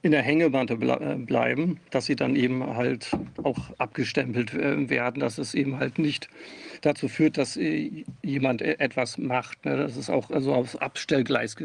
in 0.03 0.11
der 0.11 0.23
Hängematte 0.23 0.75
äh, 0.75 1.17
bleiben, 1.17 1.79
dass 1.91 2.07
sie 2.07 2.17
dann 2.17 2.35
eben 2.35 2.67
halt 2.67 3.11
auch 3.45 3.59
abgestempelt 3.79 4.53
äh, 4.53 4.91
werden, 4.91 5.21
dass 5.21 5.39
es 5.39 5.55
eben 5.55 5.79
halt 5.79 5.99
nicht 5.99 6.29
dazu 6.81 7.07
führt, 7.07 7.39
dass 7.39 7.57
äh, 7.57 8.05
jemand 8.23 8.63
etwas 8.63 9.17
macht, 9.17 9.65
ne, 9.65 9.77
dass 9.77 9.97
es 9.97 10.11
auch 10.11 10.31
also 10.31 10.53
aufs 10.53 10.75
Abstellgleis 10.75 11.57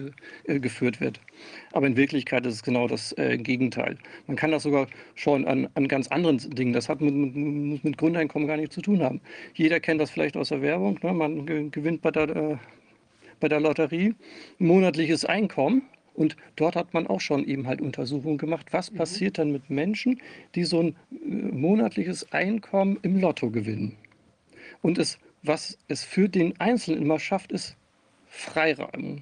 geführt 0.46 1.01
wird. 1.01 1.20
Aber 1.72 1.88
in 1.88 1.98
Wirklichkeit 1.98 2.46
ist 2.46 2.53
es 2.56 2.63
genau 2.63 2.88
das 2.88 3.15
Gegenteil. 3.17 3.98
Man 4.27 4.36
kann 4.36 4.51
das 4.51 4.63
sogar 4.63 4.88
schon 5.15 5.46
an, 5.46 5.67
an 5.74 5.88
ganz 5.88 6.08
anderen 6.08 6.38
Dingen, 6.38 6.74
das 6.74 6.89
hat 6.89 7.01
mit, 7.01 7.13
mit, 7.13 7.84
mit, 7.84 7.98
Grundeinkommen 7.98 8.48
gar 8.48 8.58
nichts 8.58 8.75
zu 8.75 8.82
tun 8.82 9.01
haben. 9.01 9.22
Jeder 9.53 9.79
kennt 9.79 10.01
das 10.01 10.10
vielleicht 10.10 10.38
aus 10.38 10.50
der 10.50 10.62
Werbung, 10.62 11.00
ne? 11.01 11.13
man 11.13 11.72
gewinnt 11.72 12.01
bei 12.01 12.12
der, 12.12 12.60
bei 13.39 13.48
der 13.48 13.60
Lotterie 13.60 14.15
monatliches 14.60 15.25
Einkommen 15.25 15.84
und 16.17 16.36
dort 16.55 16.75
hat 16.75 16.93
man 16.95 17.05
auch 17.05 17.21
schon 17.21 17.47
eben 17.47 17.67
halt 17.67 17.79
Untersuchungen 17.79 18.39
gemacht, 18.39 18.74
was 18.74 18.91
mhm. 18.91 18.97
passiert 18.97 19.38
dann 19.38 19.51
mit 19.51 19.69
Menschen, 19.69 20.19
die 20.55 20.63
so 20.63 20.81
ein 20.81 20.95
äh, 21.12 21.25
monatliches 21.25 22.33
Einkommen 22.33 22.97
im 23.03 23.21
Lotto 23.21 23.51
gewinnen. 23.51 23.95
Und 24.81 24.97
es, 24.97 25.19
was 25.43 25.77
es 25.88 26.03
für 26.03 26.27
den 26.27 26.59
Einzelnen 26.59 27.03
immer 27.03 27.19
schafft, 27.19 27.51
ist 27.51 27.77
Freiraum. 28.25 29.21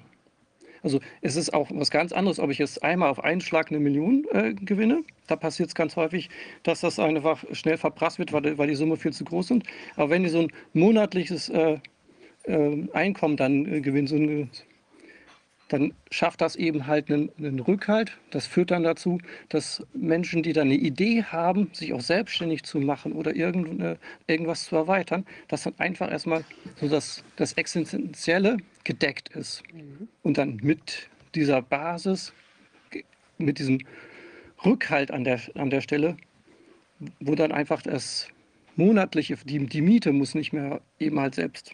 Also 0.82 1.00
es 1.20 1.36
ist 1.36 1.52
auch 1.52 1.68
was 1.70 1.90
ganz 1.90 2.12
anderes, 2.12 2.40
ob 2.40 2.50
ich 2.50 2.58
jetzt 2.58 2.82
einmal 2.82 3.10
auf 3.10 3.22
einen 3.22 3.42
Schlag 3.42 3.70
eine 3.70 3.80
Million 3.80 4.24
äh, 4.32 4.54
gewinne. 4.54 5.02
Da 5.26 5.36
passiert 5.36 5.68
es 5.68 5.74
ganz 5.74 5.96
häufig, 5.96 6.30
dass 6.62 6.80
das 6.80 6.98
einfach 6.98 7.44
schnell 7.52 7.76
verprasst 7.76 8.18
wird, 8.18 8.32
weil, 8.32 8.56
weil 8.56 8.68
die 8.68 8.74
Summe 8.74 8.96
viel 8.96 9.12
zu 9.12 9.24
groß 9.24 9.48
sind. 9.48 9.64
Aber 9.96 10.08
wenn 10.08 10.22
die 10.22 10.30
so 10.30 10.40
ein 10.40 10.52
monatliches 10.72 11.50
äh, 11.50 11.78
äh, 12.44 12.88
Einkommen 12.94 13.36
dann 13.36 13.66
äh, 13.66 13.80
gewinnen, 13.82 14.06
so 14.06 14.16
ein 14.16 14.50
dann 15.68 15.94
schafft 16.10 16.40
das 16.40 16.54
eben 16.54 16.86
halt 16.86 17.10
einen, 17.10 17.30
einen, 17.38 17.58
Rückhalt. 17.58 18.16
Das 18.30 18.46
führt 18.46 18.70
dann 18.70 18.84
dazu, 18.84 19.18
dass 19.48 19.84
Menschen, 19.94 20.42
die 20.42 20.52
dann 20.52 20.68
eine 20.68 20.76
Idee 20.76 21.24
haben, 21.24 21.70
sich 21.72 21.92
auch 21.92 22.00
selbstständig 22.00 22.62
zu 22.62 22.78
machen 22.78 23.12
oder 23.12 23.34
irgendwas 23.34 24.64
zu 24.64 24.76
erweitern, 24.76 25.26
dass 25.48 25.64
dann 25.64 25.74
einfach 25.78 26.10
erstmal 26.10 26.44
so 26.80 26.88
das, 26.88 27.24
das 27.36 27.54
Existenzielle 27.54 28.58
gedeckt 28.84 29.30
ist. 29.30 29.62
Mhm. 29.72 30.08
Und 30.22 30.38
dann 30.38 30.60
mit 30.62 31.08
dieser 31.34 31.62
Basis, 31.62 32.32
mit 33.38 33.58
diesem 33.58 33.80
Rückhalt 34.64 35.10
an 35.10 35.24
der, 35.24 35.40
an 35.54 35.70
der 35.70 35.80
Stelle, 35.80 36.16
wo 37.20 37.34
dann 37.34 37.52
einfach 37.52 37.82
das 37.82 38.28
monatliche, 38.76 39.36
die, 39.44 39.66
die 39.66 39.82
Miete 39.82 40.12
muss 40.12 40.34
nicht 40.34 40.52
mehr 40.52 40.80
eben 40.98 41.18
halt 41.18 41.34
selbst 41.34 41.72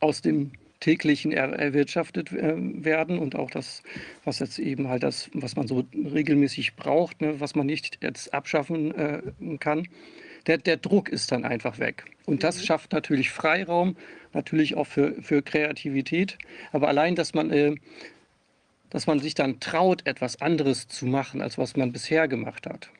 aus 0.00 0.20
dem 0.20 0.52
täglichen 0.80 1.32
er, 1.32 1.52
erwirtschaftet 1.52 2.32
äh, 2.32 2.54
werden 2.56 3.18
und 3.18 3.34
auch 3.34 3.50
das, 3.50 3.82
was 4.24 4.38
jetzt 4.40 4.58
eben 4.58 4.88
halt 4.88 5.02
das, 5.02 5.30
was 5.32 5.56
man 5.56 5.66
so 5.66 5.84
regelmäßig 5.92 6.76
braucht, 6.76 7.20
ne, 7.20 7.40
was 7.40 7.54
man 7.54 7.66
nicht 7.66 7.98
jetzt 8.02 8.32
abschaffen 8.34 8.94
äh, 8.94 9.22
kann. 9.58 9.88
Der, 10.46 10.58
der 10.58 10.76
Druck 10.76 11.08
ist 11.08 11.32
dann 11.32 11.44
einfach 11.44 11.78
weg. 11.78 12.04
Und 12.24 12.44
das 12.44 12.58
mhm. 12.58 12.66
schafft 12.66 12.92
natürlich 12.92 13.30
Freiraum, 13.30 13.96
natürlich 14.32 14.76
auch 14.76 14.86
für, 14.86 15.20
für 15.22 15.42
Kreativität. 15.42 16.38
Aber 16.72 16.88
allein, 16.88 17.14
dass 17.14 17.34
man, 17.34 17.50
äh, 17.50 17.74
dass 18.90 19.06
man 19.06 19.18
sich 19.18 19.34
dann 19.34 19.60
traut, 19.60 20.06
etwas 20.06 20.40
anderes 20.40 20.88
zu 20.88 21.06
machen, 21.06 21.40
als 21.42 21.58
was 21.58 21.76
man 21.76 21.92
bisher 21.92 22.28
gemacht 22.28 22.66
hat. 22.66 22.90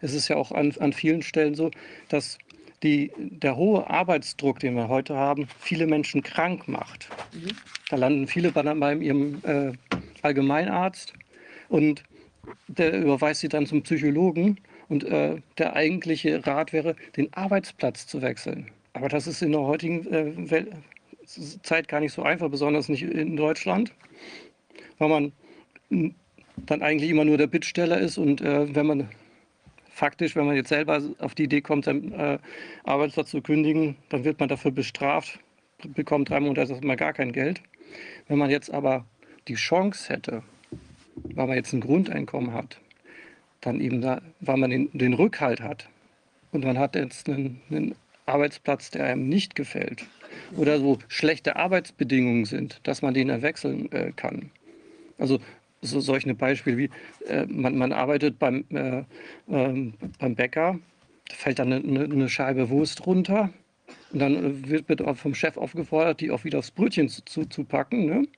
Es 0.00 0.14
ist 0.14 0.28
ja 0.28 0.36
auch 0.36 0.52
an, 0.52 0.72
an 0.78 0.92
vielen 0.92 1.22
Stellen 1.22 1.54
so, 1.54 1.70
dass 2.08 2.38
die, 2.82 3.10
der 3.16 3.56
hohe 3.56 3.88
Arbeitsdruck, 3.88 4.58
den 4.58 4.74
wir 4.74 4.88
heute 4.88 5.16
haben, 5.16 5.48
viele 5.60 5.86
Menschen 5.86 6.22
krank 6.22 6.68
macht. 6.68 7.08
Mhm. 7.32 7.50
Da 7.88 7.96
landen 7.96 8.26
viele 8.26 8.52
bei, 8.52 8.62
bei 8.62 8.94
ihrem 8.94 9.40
äh, 9.44 9.72
Allgemeinarzt 10.22 11.14
und 11.68 12.02
der 12.68 12.98
überweist 12.98 13.40
sie 13.40 13.48
dann 13.48 13.66
zum 13.66 13.82
Psychologen 13.82 14.58
und 14.88 15.04
äh, 15.04 15.36
der 15.58 15.74
eigentliche 15.74 16.46
Rat 16.46 16.72
wäre, 16.72 16.94
den 17.16 17.32
Arbeitsplatz 17.32 18.06
zu 18.06 18.20
wechseln. 18.22 18.70
Aber 18.92 19.08
das 19.08 19.26
ist 19.26 19.42
in 19.42 19.52
der 19.52 19.62
heutigen 19.62 20.06
äh, 20.12 20.50
Welt, 20.50 20.72
Zeit 21.62 21.88
gar 21.88 22.00
nicht 22.00 22.12
so 22.12 22.22
einfach, 22.22 22.50
besonders 22.50 22.88
nicht 22.88 23.02
in 23.02 23.36
Deutschland, 23.36 23.92
weil 24.98 25.08
man 25.08 25.32
dann 26.56 26.82
eigentlich 26.82 27.10
immer 27.10 27.24
nur 27.24 27.38
der 27.38 27.46
Bittsteller 27.46 27.98
ist 27.98 28.18
und 28.18 28.40
äh, 28.40 28.74
wenn 28.74 28.86
man 28.86 29.08
faktisch, 29.94 30.34
wenn 30.36 30.46
man 30.46 30.56
jetzt 30.56 30.68
selber 30.68 31.00
auf 31.18 31.34
die 31.34 31.44
Idee 31.44 31.60
kommt, 31.60 31.84
seinen 31.84 32.12
äh, 32.12 32.38
Arbeitsplatz 32.84 33.30
zu 33.30 33.40
kündigen, 33.40 33.96
dann 34.08 34.24
wird 34.24 34.40
man 34.40 34.48
dafür 34.48 34.72
bestraft, 34.72 35.38
bekommt 35.94 36.30
drei 36.30 36.40
Monate 36.40 36.72
erstmal 36.72 36.96
gar 36.96 37.12
kein 37.12 37.32
Geld. 37.32 37.62
Wenn 38.28 38.38
man 38.38 38.50
jetzt 38.50 38.72
aber 38.72 39.04
die 39.48 39.54
Chance 39.54 40.12
hätte, 40.12 40.42
weil 41.34 41.46
man 41.46 41.56
jetzt 41.56 41.72
ein 41.72 41.80
Grundeinkommen 41.80 42.52
hat, 42.52 42.80
dann 43.60 43.80
eben 43.80 44.00
da, 44.00 44.20
weil 44.40 44.56
man 44.56 44.70
den, 44.70 44.90
den 44.92 45.14
Rückhalt 45.14 45.60
hat 45.60 45.88
und 46.52 46.64
man 46.64 46.78
hat 46.78 46.96
jetzt 46.96 47.28
einen, 47.28 47.60
einen 47.70 47.94
Arbeitsplatz, 48.26 48.90
der 48.90 49.06
einem 49.06 49.28
nicht 49.28 49.54
gefällt 49.54 50.04
oder 50.56 50.78
so 50.78 50.98
schlechte 51.08 51.56
Arbeitsbedingungen 51.56 52.46
sind, 52.46 52.80
dass 52.82 53.02
man 53.02 53.14
den 53.14 53.42
wechseln 53.42 53.90
äh, 53.92 54.12
kann. 54.16 54.50
Also 55.18 55.38
so 55.84 56.00
solche 56.00 56.34
Beispiele 56.34 56.76
wie 56.76 56.90
äh, 57.26 57.46
man, 57.46 57.76
man, 57.76 57.92
arbeitet 57.92 58.38
beim, 58.38 58.64
äh, 58.70 58.98
äh, 59.48 59.92
beim 60.18 60.34
Bäcker, 60.34 60.78
da 61.28 61.34
fällt 61.34 61.58
dann 61.58 61.72
eine, 61.72 62.04
eine, 62.04 62.28
Scheibe 62.28 62.70
Wurst 62.70 63.06
runter 63.06 63.50
und 64.12 64.18
dann 64.18 64.68
wird, 64.68 64.88
wird 64.88 65.02
vom 65.18 65.34
Chef 65.34 65.56
aufgefordert, 65.56 66.20
die 66.20 66.30
auch 66.30 66.44
wieder 66.44 66.58
aufs 66.58 66.70
Brötchen 66.70 67.08
zu, 67.08 67.24
zu, 67.24 67.44
zu 67.46 67.64
packen. 67.64 68.06
Ne? 68.06 68.28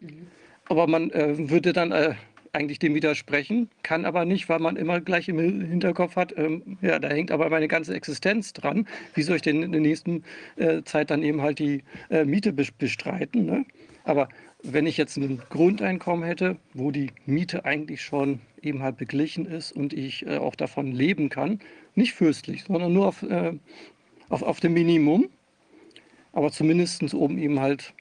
Mhm. 0.00 0.26
Aber 0.68 0.86
man 0.86 1.10
äh, 1.10 1.50
würde 1.50 1.72
dann 1.72 1.90
äh, 1.90 2.14
eigentlich 2.52 2.78
dem 2.78 2.94
widersprechen, 2.94 3.68
kann 3.82 4.04
aber 4.04 4.24
nicht, 4.24 4.48
weil 4.48 4.58
man 4.58 4.76
immer 4.76 5.00
gleich 5.00 5.28
im 5.28 5.38
Hinterkopf 5.38 6.16
hat, 6.16 6.36
ähm, 6.36 6.78
ja, 6.80 6.98
da 6.98 7.08
hängt 7.08 7.30
aber 7.30 7.48
meine 7.50 7.68
ganze 7.68 7.94
Existenz 7.94 8.52
dran. 8.52 8.86
Wie 9.14 9.22
soll 9.22 9.36
ich 9.36 9.42
denn 9.42 9.62
in 9.62 9.72
der 9.72 9.80
nächsten 9.80 10.24
äh, 10.56 10.82
Zeit 10.82 11.10
dann 11.10 11.22
eben 11.22 11.42
halt 11.42 11.58
die 11.58 11.82
äh, 12.10 12.24
Miete 12.24 12.52
bestreiten? 12.52 13.46
Ne? 13.46 13.64
Aber 14.04 14.28
wenn 14.62 14.86
ich 14.86 14.96
jetzt 14.96 15.16
ein 15.16 15.42
Grundeinkommen 15.48 16.24
hätte, 16.24 16.56
wo 16.74 16.90
die 16.90 17.10
Miete 17.26 17.64
eigentlich 17.64 18.02
schon 18.02 18.40
eben 18.62 18.82
halt 18.82 18.96
beglichen 18.96 19.46
ist 19.46 19.72
und 19.72 19.92
ich 19.92 20.26
äh, 20.26 20.38
auch 20.38 20.54
davon 20.54 20.92
leben 20.92 21.28
kann, 21.28 21.60
nicht 21.94 22.12
fürstlich, 22.12 22.64
sondern 22.64 22.92
nur 22.92 23.08
auf, 23.08 23.22
äh, 23.22 23.52
auf, 24.28 24.42
auf 24.42 24.60
dem 24.60 24.74
Minimum, 24.74 25.28
aber 26.32 26.52
zumindest 26.52 27.14
oben 27.14 27.38
eben 27.38 27.60
halt 27.60 27.94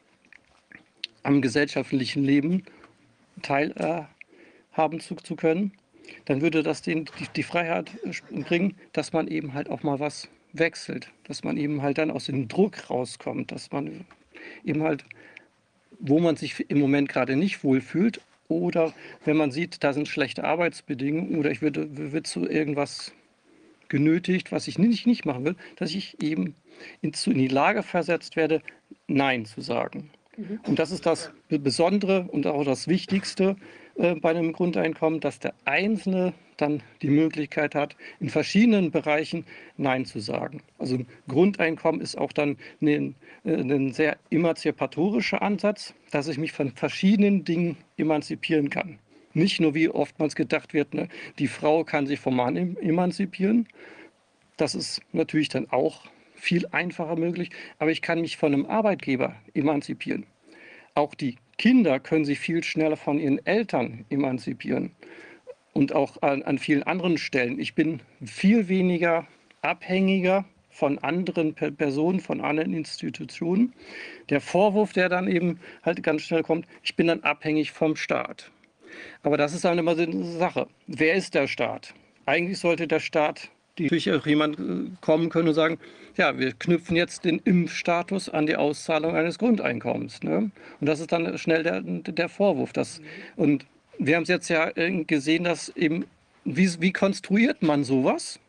am 1.23 1.41
gesellschaftlichen 1.41 2.23
Leben 2.23 2.63
teilhaben 3.41 4.07
äh, 4.75 4.99
zu, 4.99 5.15
zu 5.15 5.35
können, 5.35 5.71
dann 6.25 6.41
würde 6.41 6.63
das 6.63 6.81
den, 6.81 7.05
die, 7.05 7.27
die 7.35 7.43
Freiheit 7.43 7.91
äh, 8.03 8.41
bringen, 8.41 8.75
dass 8.93 9.13
man 9.13 9.27
eben 9.27 9.53
halt 9.53 9.69
auch 9.69 9.83
mal 9.83 9.99
was 9.99 10.29
wechselt, 10.53 11.11
dass 11.25 11.43
man 11.43 11.57
eben 11.57 11.81
halt 11.81 11.97
dann 11.97 12.11
aus 12.11 12.25
dem 12.25 12.47
Druck 12.47 12.89
rauskommt, 12.89 13.51
dass 13.51 13.71
man 13.71 14.05
eben 14.63 14.83
halt 14.83 15.05
wo 15.99 16.19
man 16.19 16.35
sich 16.35 16.69
im 16.69 16.79
Moment 16.79 17.09
gerade 17.09 17.35
nicht 17.35 17.63
wohlfühlt 17.63 18.21
oder 18.47 18.93
wenn 19.25 19.37
man 19.37 19.51
sieht, 19.51 19.83
da 19.83 19.93
sind 19.93 20.07
schlechte 20.07 20.43
Arbeitsbedingungen 20.43 21.37
oder 21.37 21.51
ich 21.51 21.61
würde, 21.61 22.11
wird 22.11 22.25
zu 22.25 22.49
irgendwas 22.49 23.13
genötigt, 23.89 24.51
was 24.51 24.67
ich 24.67 24.77
nicht, 24.77 25.07
nicht 25.07 25.25
machen 25.25 25.45
will, 25.45 25.55
dass 25.75 25.93
ich 25.93 26.21
eben 26.21 26.55
in, 27.01 27.11
in 27.25 27.37
die 27.37 27.47
Lage 27.47 27.83
versetzt 27.83 28.35
werde, 28.35 28.61
Nein 29.07 29.45
zu 29.45 29.61
sagen. 29.61 30.09
Mhm. 30.37 30.59
Und 30.65 30.79
das 30.79 30.91
ist 30.91 31.05
das 31.05 31.31
Besondere 31.49 32.27
und 32.29 32.47
auch 32.47 32.63
das 32.63 32.87
Wichtigste 32.87 33.55
äh, 33.99 34.15
bei 34.15 34.29
einem 34.29 34.53
Grundeinkommen, 34.53 35.19
dass 35.19 35.39
der 35.39 35.53
Einzelne 35.65 36.33
dann 36.55 36.81
die 37.01 37.09
Möglichkeit 37.09 37.75
hat, 37.75 37.97
in 38.21 38.29
verschiedenen 38.29 38.91
Bereichen 38.91 39.45
Nein 39.75 40.05
zu 40.05 40.19
sagen. 40.19 40.61
Also 40.77 40.95
ein 40.95 41.07
Grundeinkommen 41.27 41.99
ist 41.99 42.17
auch 42.17 42.31
dann 42.31 42.57
ein, 42.81 43.15
äh, 43.43 43.55
ein 43.55 43.91
sehr 43.91 44.17
emanzipatorischer 44.31 45.41
Ansatz, 45.41 45.93
dass 46.11 46.29
ich 46.29 46.37
mich 46.37 46.53
von 46.53 46.71
verschiedenen 46.71 47.43
Dingen 47.43 47.75
emanzipieren 47.97 48.69
kann. 48.69 48.99
Nicht 49.33 49.59
nur, 49.59 49.75
wie 49.75 49.89
oftmals 49.89 50.35
gedacht 50.35 50.73
wird, 50.73 50.93
ne, 50.93 51.09
die 51.37 51.47
Frau 51.47 51.83
kann 51.83 52.07
sich 52.07 52.19
vom 52.21 52.37
Mann 52.37 52.55
emanzipieren. 52.77 53.67
Das 54.55 54.75
ist 54.75 55.01
natürlich 55.11 55.49
dann 55.49 55.69
auch 55.69 56.05
viel 56.35 56.65
einfacher 56.71 57.17
möglich, 57.17 57.49
aber 57.79 57.91
ich 57.91 58.01
kann 58.01 58.21
mich 58.21 58.37
von 58.37 58.53
einem 58.53 58.65
Arbeitgeber 58.65 59.35
emanzipieren. 59.53 60.25
Auch 60.99 61.15
die 61.15 61.37
Kinder 61.57 61.97
können 62.01 62.25
sich 62.25 62.41
viel 62.41 62.61
schneller 62.61 62.97
von 62.97 63.19
ihren 63.19 63.45
Eltern 63.45 64.03
emanzipieren 64.09 64.91
und 65.71 65.95
auch 65.95 66.21
an, 66.21 66.43
an 66.43 66.57
vielen 66.57 66.83
anderen 66.83 67.17
Stellen. 67.17 67.57
Ich 67.57 67.73
bin 67.73 68.01
viel 68.21 68.67
weniger 68.67 69.25
abhängiger 69.61 70.43
von 70.69 70.99
anderen 70.99 71.53
Personen, 71.53 72.19
von 72.19 72.41
anderen 72.41 72.73
Institutionen. 72.73 73.71
Der 74.29 74.41
Vorwurf, 74.41 74.91
der 74.91 75.07
dann 75.07 75.29
eben 75.29 75.61
halt 75.83 76.03
ganz 76.03 76.23
schnell 76.23 76.43
kommt, 76.43 76.67
ich 76.83 76.97
bin 76.97 77.07
dann 77.07 77.23
abhängig 77.23 77.71
vom 77.71 77.95
Staat. 77.95 78.51
Aber 79.23 79.37
das 79.37 79.53
ist 79.53 79.63
dann 79.63 79.77
immer 79.77 79.95
so 79.95 80.01
eine 80.01 80.25
Sache. 80.25 80.67
Wer 80.87 81.13
ist 81.13 81.33
der 81.33 81.47
Staat? 81.47 81.93
Eigentlich 82.25 82.59
sollte 82.59 82.89
der 82.89 82.99
Staat 82.99 83.51
natürlich 83.85 84.11
auch 84.11 84.25
jemand 84.25 84.59
äh, 84.59 84.91
kommen 85.01 85.29
können 85.29 85.49
und 85.49 85.53
sagen, 85.53 85.77
ja, 86.17 86.37
wir 86.37 86.51
knüpfen 86.53 86.95
jetzt 86.95 87.23
den 87.25 87.39
Impfstatus 87.39 88.29
an 88.29 88.45
die 88.45 88.55
Auszahlung 88.55 89.15
eines 89.15 89.37
Grundeinkommens. 89.39 90.21
Ne? 90.23 90.51
Und 90.79 90.87
das 90.87 90.99
ist 90.99 91.11
dann 91.11 91.37
schnell 91.37 91.63
der, 91.63 91.81
der 91.81 92.29
Vorwurf. 92.29 92.73
Dass, 92.73 93.01
und 93.35 93.65
wir 93.97 94.15
haben 94.15 94.23
es 94.23 94.29
jetzt 94.29 94.49
ja 94.49 94.69
äh, 94.75 95.03
gesehen, 95.05 95.43
dass 95.45 95.69
eben, 95.75 96.05
wie, 96.45 96.69
wie 96.81 96.91
konstruiert 96.91 97.61
man 97.61 97.83
sowas, 97.83 98.39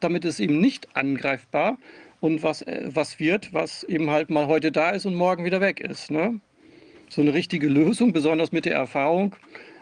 damit 0.00 0.24
es 0.24 0.40
eben 0.40 0.60
nicht 0.60 0.94
angreifbar 0.94 1.78
und 2.20 2.42
was, 2.42 2.62
äh, 2.62 2.90
was 2.92 3.18
wird, 3.18 3.52
was 3.52 3.84
eben 3.84 4.10
halt 4.10 4.30
mal 4.30 4.46
heute 4.46 4.72
da 4.72 4.90
ist 4.90 5.06
und 5.06 5.14
morgen 5.14 5.44
wieder 5.44 5.60
weg 5.60 5.80
ist. 5.80 6.10
Ne? 6.10 6.40
So 7.08 7.22
eine 7.22 7.32
richtige 7.32 7.68
Lösung, 7.68 8.12
besonders 8.12 8.52
mit 8.52 8.64
der 8.64 8.74
Erfahrung, 8.74 9.36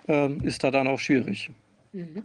äh, 0.09 0.33
ist 0.43 0.65
da 0.65 0.71
dann 0.71 0.87
auch 0.87 0.99
schwierig. 0.99 1.51
Mhm. 1.93 2.25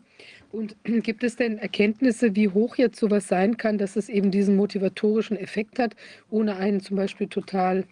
Und 0.58 0.76
gibt 1.04 1.24
es 1.24 1.36
denn 1.36 1.60
Erkenntnisse, 1.60 2.36
wie 2.36 2.50
hoch 2.50 2.78
jetzt 2.78 3.00
sowas 3.00 3.28
sein 3.28 3.58
kann, 3.58 3.78
dass 3.78 3.96
es 3.96 4.10
eben 4.10 4.32
diesen 4.32 4.56
motivatorischen 4.56 5.38
Effekt 5.38 5.78
hat, 5.78 5.96
ohne 6.32 6.56
einen 6.56 6.80
zum 6.80 6.98
Beispiel 6.98 7.28
total 7.28 7.86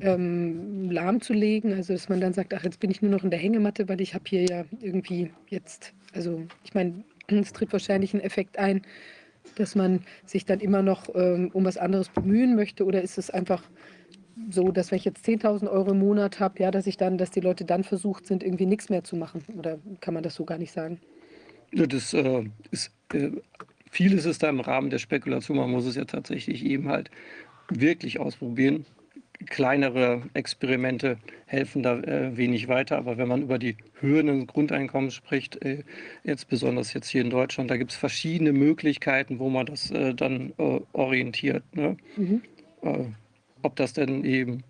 ähm, 0.00 0.88
lahmzulegen? 0.88 1.72
Also 1.72 1.94
dass 1.94 2.08
man 2.08 2.20
dann 2.20 2.32
sagt, 2.32 2.54
ach, 2.54 2.62
jetzt 2.62 2.78
bin 2.78 2.92
ich 2.92 3.02
nur 3.02 3.10
noch 3.10 3.24
in 3.24 3.30
der 3.30 3.40
Hängematte, 3.40 3.88
weil 3.88 4.00
ich 4.00 4.14
habe 4.14 4.22
hier 4.28 4.44
ja 4.44 4.64
irgendwie 4.80 5.32
jetzt, 5.48 5.94
also 6.14 6.40
ich 6.62 6.74
meine, 6.74 7.02
es 7.26 7.52
tritt 7.52 7.72
wahrscheinlich 7.72 8.14
ein 8.14 8.20
Effekt 8.20 8.56
ein, 8.56 8.82
dass 9.56 9.74
man 9.74 10.02
sich 10.24 10.46
dann 10.46 10.60
immer 10.60 10.82
noch 10.82 11.12
ähm, 11.16 11.50
um 11.52 11.64
was 11.64 11.76
anderes 11.76 12.08
bemühen 12.08 12.54
möchte? 12.54 12.84
Oder 12.84 13.02
ist 13.02 13.18
es 13.18 13.30
einfach 13.30 13.64
so, 14.48 14.70
dass 14.70 14.92
wenn 14.92 14.98
ich 14.98 15.04
jetzt 15.04 15.26
10.000 15.26 15.68
Euro 15.68 15.90
im 15.90 15.98
Monat 15.98 16.38
habe, 16.38 16.62
ja, 16.62 16.70
dass 16.70 16.86
ich 16.86 16.96
dann, 16.96 17.18
dass 17.18 17.32
die 17.32 17.40
Leute 17.40 17.64
dann 17.64 17.82
versucht 17.82 18.26
sind, 18.28 18.44
irgendwie 18.44 18.66
nichts 18.66 18.90
mehr 18.90 19.02
zu 19.02 19.16
machen? 19.16 19.44
Oder 19.58 19.80
kann 20.00 20.14
man 20.14 20.22
das 20.22 20.36
so 20.36 20.44
gar 20.44 20.58
nicht 20.58 20.72
sagen? 20.72 21.00
Das 21.72 22.12
äh, 22.12 22.44
ist, 22.70 22.92
äh, 23.14 23.30
vieles 23.90 24.26
ist 24.26 24.42
da 24.42 24.48
im 24.48 24.60
Rahmen 24.60 24.90
der 24.90 24.98
Spekulation. 24.98 25.56
Man 25.56 25.70
muss 25.70 25.86
es 25.86 25.96
ja 25.96 26.04
tatsächlich 26.04 26.64
eben 26.64 26.88
halt 26.88 27.10
wirklich 27.68 28.20
ausprobieren. 28.20 28.84
Kleinere 29.46 30.22
Experimente 30.34 31.18
helfen 31.46 31.82
da 31.82 31.98
äh, 31.98 32.36
wenig 32.36 32.68
weiter, 32.68 32.96
aber 32.96 33.16
wenn 33.18 33.26
man 33.26 33.42
über 33.42 33.58
die 33.58 33.76
Höhen 34.00 34.26
des 34.28 34.46
Grundeinkommens 34.46 35.14
spricht, 35.14 35.64
äh, 35.64 35.82
jetzt 36.22 36.48
besonders 36.48 36.92
jetzt 36.92 37.08
hier 37.08 37.22
in 37.22 37.30
Deutschland, 37.30 37.70
da 37.70 37.76
gibt 37.76 37.90
es 37.90 37.96
verschiedene 37.96 38.52
Möglichkeiten, 38.52 39.38
wo 39.40 39.48
man 39.48 39.66
das 39.66 39.90
äh, 39.90 40.14
dann 40.14 40.52
äh, 40.58 40.80
orientiert. 40.92 41.64
Ne? 41.74 41.96
Mhm. 42.16 42.42
ob 43.62 43.76
das 43.76 43.92
denn 43.92 44.24
eben 44.24 44.64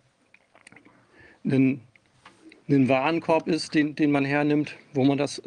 ein, 1.45 1.81
ein 2.69 2.88
Warenkorb 2.88 3.49
ist, 3.49 3.75
den, 3.75 3.95
den 3.95 4.11
man 4.11 4.25
hernimmt, 4.25 4.77
wo 4.95 5.05
man 5.05 5.19
das 5.19 5.43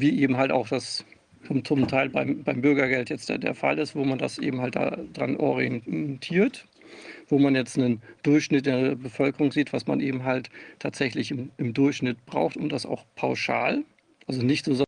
wie 0.00 0.20
eben 0.20 0.36
halt 0.36 0.52
auch 0.52 0.68
das 0.68 1.04
zum, 1.46 1.64
zum 1.64 1.88
Teil 1.88 2.08
beim, 2.10 2.42
beim 2.42 2.60
Bürgergeld 2.60 3.10
jetzt 3.10 3.28
der, 3.28 3.38
der 3.38 3.54
Fall 3.54 3.78
ist, 3.78 3.94
wo 3.94 4.04
man 4.04 4.18
das 4.18 4.38
eben 4.38 4.60
halt 4.60 4.76
daran 4.76 5.36
orientiert, 5.36 6.66
wo 7.28 7.38
man 7.38 7.54
jetzt 7.54 7.78
einen 7.78 8.02
Durchschnitt 8.22 8.66
der 8.66 8.96
Bevölkerung 8.96 9.52
sieht, 9.52 9.72
was 9.72 9.86
man 9.86 10.00
eben 10.00 10.24
halt 10.24 10.50
tatsächlich 10.78 11.30
im, 11.30 11.50
im 11.56 11.72
Durchschnitt 11.74 12.24
braucht 12.26 12.56
und 12.56 12.70
das 12.70 12.86
auch 12.86 13.04
pauschal, 13.14 13.84
also 14.26 14.42
nicht 14.42 14.64
so. 14.64 14.84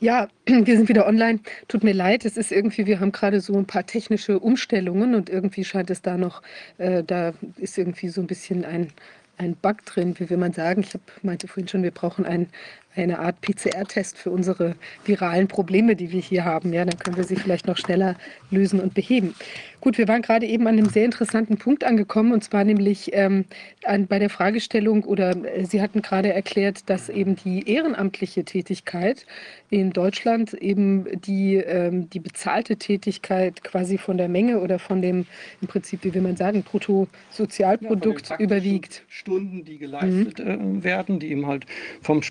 Ja, 0.00 0.28
wir 0.46 0.76
sind 0.76 0.88
wieder 0.88 1.06
online. 1.06 1.40
Tut 1.68 1.84
mir 1.84 1.92
leid, 1.92 2.24
es 2.24 2.36
ist 2.36 2.52
irgendwie, 2.52 2.86
wir 2.86 3.00
haben 3.00 3.12
gerade 3.12 3.40
so 3.40 3.56
ein 3.56 3.66
paar 3.66 3.86
technische 3.86 4.38
Umstellungen 4.38 5.14
und 5.14 5.30
irgendwie 5.30 5.64
scheint 5.64 5.90
es 5.90 6.02
da 6.02 6.16
noch, 6.16 6.42
äh, 6.78 7.04
da 7.04 7.34
ist 7.56 7.78
irgendwie 7.78 8.08
so 8.08 8.20
ein 8.20 8.26
bisschen 8.26 8.64
ein, 8.64 8.88
ein 9.38 9.56
Bug 9.56 9.84
drin, 9.86 10.18
wie 10.18 10.28
will 10.30 10.36
man 10.36 10.52
sagen. 10.52 10.82
Ich 10.82 10.94
hab, 10.94 11.00
meinte 11.22 11.48
vorhin 11.48 11.68
schon, 11.68 11.82
wir 11.82 11.90
brauchen 11.90 12.26
ein, 12.26 12.48
eine 12.96 13.18
Art 13.18 13.40
PCR-Test 13.40 14.18
für 14.18 14.30
unsere 14.30 14.74
viralen 15.04 15.48
Probleme, 15.48 15.94
die 15.94 16.10
wir 16.10 16.20
hier 16.20 16.44
haben. 16.44 16.72
Ja, 16.72 16.84
dann 16.84 16.98
können 16.98 17.16
wir 17.16 17.24
sie 17.24 17.36
vielleicht 17.36 17.66
noch 17.66 17.76
schneller 17.76 18.16
lösen 18.50 18.80
und 18.80 18.94
beheben. 18.94 19.34
Gut, 19.80 19.96
wir 19.96 20.08
waren 20.08 20.22
gerade 20.22 20.44
eben 20.46 20.66
an 20.66 20.76
einem 20.76 20.88
sehr 20.88 21.04
interessanten 21.04 21.56
Punkt 21.56 21.84
angekommen, 21.84 22.32
und 22.32 22.42
zwar 22.42 22.64
nämlich 22.64 23.10
ähm, 23.12 23.44
an, 23.84 24.08
bei 24.08 24.18
der 24.18 24.28
Fragestellung, 24.28 25.04
oder 25.04 25.30
äh, 25.30 25.64
Sie 25.64 25.80
hatten 25.80 26.02
gerade 26.02 26.32
erklärt, 26.32 26.90
dass 26.90 27.08
eben 27.08 27.36
die 27.36 27.70
ehrenamtliche 27.70 28.44
Tätigkeit 28.44 29.24
in 29.70 29.92
Deutschland 29.92 30.52
eben 30.54 31.06
die, 31.20 31.56
ähm, 31.56 32.10
die 32.10 32.18
bezahlte 32.18 32.76
Tätigkeit 32.76 33.62
quasi 33.62 33.98
von 33.98 34.16
der 34.16 34.28
Menge 34.28 34.60
oder 34.60 34.80
von 34.80 35.00
dem, 35.00 35.26
im 35.60 35.68
Prinzip, 35.68 36.02
wie 36.02 36.12
will 36.12 36.22
man 36.22 36.36
sagen, 36.36 36.64
Bruttosozialprodukt 36.64 38.30
ja, 38.30 38.38
überwiegt. 38.38 39.04
Stunden, 39.08 39.64
die 39.64 39.78
geleistet 39.78 40.40
mhm. 40.40 40.80
äh, 40.80 40.84
werden, 40.84 41.20
die 41.20 41.28
eben 41.28 41.46
halt 41.46 41.66
vom 42.02 42.22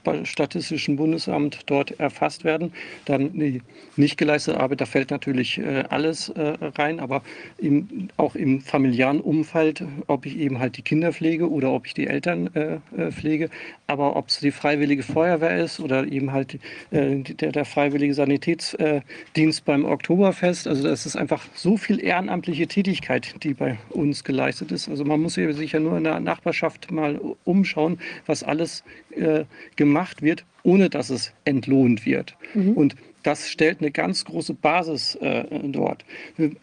Statistischen 0.47 0.95
Bundesamt 0.95 1.60
dort 1.65 1.99
erfasst 1.99 2.45
werden. 2.45 2.71
Dann 3.03 3.33
die 3.33 3.62
nicht 3.97 4.17
geleistete 4.17 4.60
Arbeit, 4.60 4.79
da 4.79 4.86
fällt 4.86 5.12
natürlich 5.12 5.57
äh, 5.57 5.83
alles 5.89 6.29
äh, 6.29 6.53
rein, 6.77 7.01
aber 7.01 7.21
im, 7.57 8.10
auch 8.15 8.36
im 8.36 8.62
familiären 8.62 9.19
Umfeld, 9.19 9.83
ob 10.07 10.25
ich 10.25 10.38
eben 10.38 10.60
halt 10.60 10.77
die 10.77 10.83
Kinder 10.83 11.12
pflege 11.12 11.49
oder 11.49 11.71
ob 11.71 11.86
ich 11.86 11.93
die 11.93 12.07
Eltern 12.07 12.47
äh, 12.55 13.12
pflege, 13.12 13.49
aber 13.88 14.15
ob 14.15 14.29
es 14.29 14.39
die 14.39 14.51
freiwillige 14.51 15.03
Feuerwehr 15.03 15.57
ist 15.63 15.79
oder 15.79 16.07
eben 16.07 16.31
halt 16.31 16.60
der, 16.91 17.51
der 17.51 17.65
freiwillige 17.65 18.13
Sanitätsdienst 18.13 19.65
beim 19.65 19.86
Oktoberfest. 19.86 20.67
Also 20.67 20.83
das 20.83 21.05
ist 21.05 21.15
einfach 21.15 21.43
so 21.53 21.77
viel 21.77 22.03
ehrenamtliche 22.03 22.67
Tätigkeit, 22.67 23.36
die 23.43 23.53
bei 23.53 23.77
uns 23.89 24.23
geleistet 24.23 24.71
ist. 24.71 24.88
Also 24.89 25.03
man 25.03 25.21
muss 25.21 25.33
sich 25.33 25.71
ja 25.71 25.79
nur 25.79 25.97
in 25.97 26.03
der 26.03 26.19
Nachbarschaft 26.19 26.91
mal 26.91 27.19
umschauen, 27.43 27.99
was 28.25 28.43
alles 28.43 28.83
äh, 29.17 29.45
gemacht 29.75 30.21
wird, 30.21 30.45
ohne 30.63 30.89
dass 30.89 31.10
es 31.10 31.34
entlohnt 31.45 32.06
wird. 32.06 32.36
Mhm. 32.53 32.73
Und 32.73 32.95
das 33.23 33.49
stellt 33.49 33.82
eine 33.82 33.91
ganz 33.91 34.23
große 34.23 34.53
Basis 34.53 35.15
äh, 35.15 35.43
dort. 35.63 36.06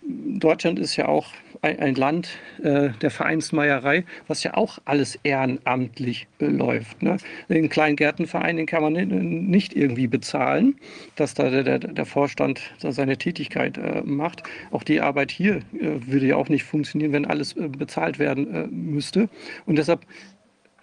Deutschland 0.03 0.79
ist 0.79 0.97
ja 0.97 1.09
auch 1.09 1.27
ein, 1.61 1.79
ein 1.79 1.95
Land 1.95 2.39
äh, 2.63 2.89
der 3.03 3.11
Vereinsmeierei, 3.11 4.05
was 4.29 4.43
ja 4.45 4.55
auch 4.55 4.79
alles 4.87 5.19
ehrenamtlich 5.25 6.27
äh, 6.39 6.47
läuft. 6.47 7.03
Ne? 7.03 7.19
Den 7.51 7.69
kleinen 7.69 7.97
Gärtenverein, 7.97 8.57
den 8.57 8.65
kann 8.65 8.83
man 8.83 8.95
nicht 8.95 9.77
irgendwie 9.77 10.07
bezahlen, 10.07 10.77
dass 11.17 11.35
da 11.35 11.51
der, 11.51 11.65
der, 11.65 11.81
der 11.81 12.07
Vorstand 12.07 12.63
seine 12.79 13.19
Tätigkeit 13.19 13.77
äh, 13.77 14.03
macht. 14.03 14.43
Auch 14.71 14.85
die 14.85 15.01
Arbeit 15.03 15.33
hier 15.33 15.57
äh, 15.57 15.63
würde 16.07 16.27
ja 16.27 16.37
auch 16.37 16.49
nicht 16.49 16.65
funktionieren, 16.65 17.13
wenn 17.13 17.27
alles 17.27 17.55
äh, 17.57 17.69
bezahlt 17.69 18.19
werden 18.19 18.71
müsste. 18.71 19.29
Und 19.67 19.77
deshalb, 19.77 20.01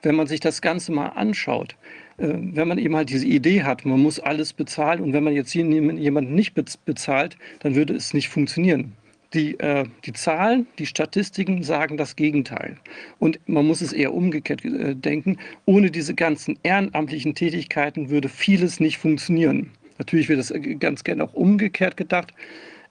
wenn 0.01 0.15
man 0.15 0.27
sich 0.27 0.39
das 0.39 0.61
Ganze 0.61 0.91
mal 0.91 1.07
anschaut, 1.07 1.75
äh, 2.17 2.27
wenn 2.29 2.67
man 2.67 2.77
eben 2.77 2.95
halt 2.95 3.09
diese 3.09 3.25
Idee 3.25 3.63
hat, 3.63 3.85
man 3.85 3.99
muss 4.01 4.19
alles 4.19 4.53
bezahlen 4.53 5.01
und 5.01 5.13
wenn 5.13 5.23
man 5.23 5.33
jetzt 5.33 5.53
jemanden 5.53 6.35
nicht 6.35 6.53
bezahlt, 6.53 7.37
dann 7.59 7.75
würde 7.75 7.93
es 7.93 8.13
nicht 8.13 8.29
funktionieren. 8.29 8.93
Die, 9.33 9.57
äh, 9.59 9.85
die 10.03 10.11
Zahlen, 10.11 10.67
die 10.77 10.85
Statistiken 10.85 11.63
sagen 11.63 11.95
das 11.95 12.17
Gegenteil. 12.17 12.77
Und 13.17 13.39
man 13.47 13.65
muss 13.65 13.79
es 13.79 13.93
eher 13.93 14.13
umgekehrt 14.13 14.65
äh, 14.65 14.93
denken. 14.93 15.37
Ohne 15.65 15.89
diese 15.89 16.13
ganzen 16.13 16.59
ehrenamtlichen 16.63 17.33
Tätigkeiten 17.33 18.09
würde 18.09 18.27
vieles 18.27 18.81
nicht 18.81 18.97
funktionieren. 18.97 19.71
Natürlich 19.99 20.27
wird 20.27 20.39
das 20.39 20.53
ganz 20.79 21.05
gerne 21.05 21.23
auch 21.23 21.33
umgekehrt 21.33 21.95
gedacht. 21.95 22.33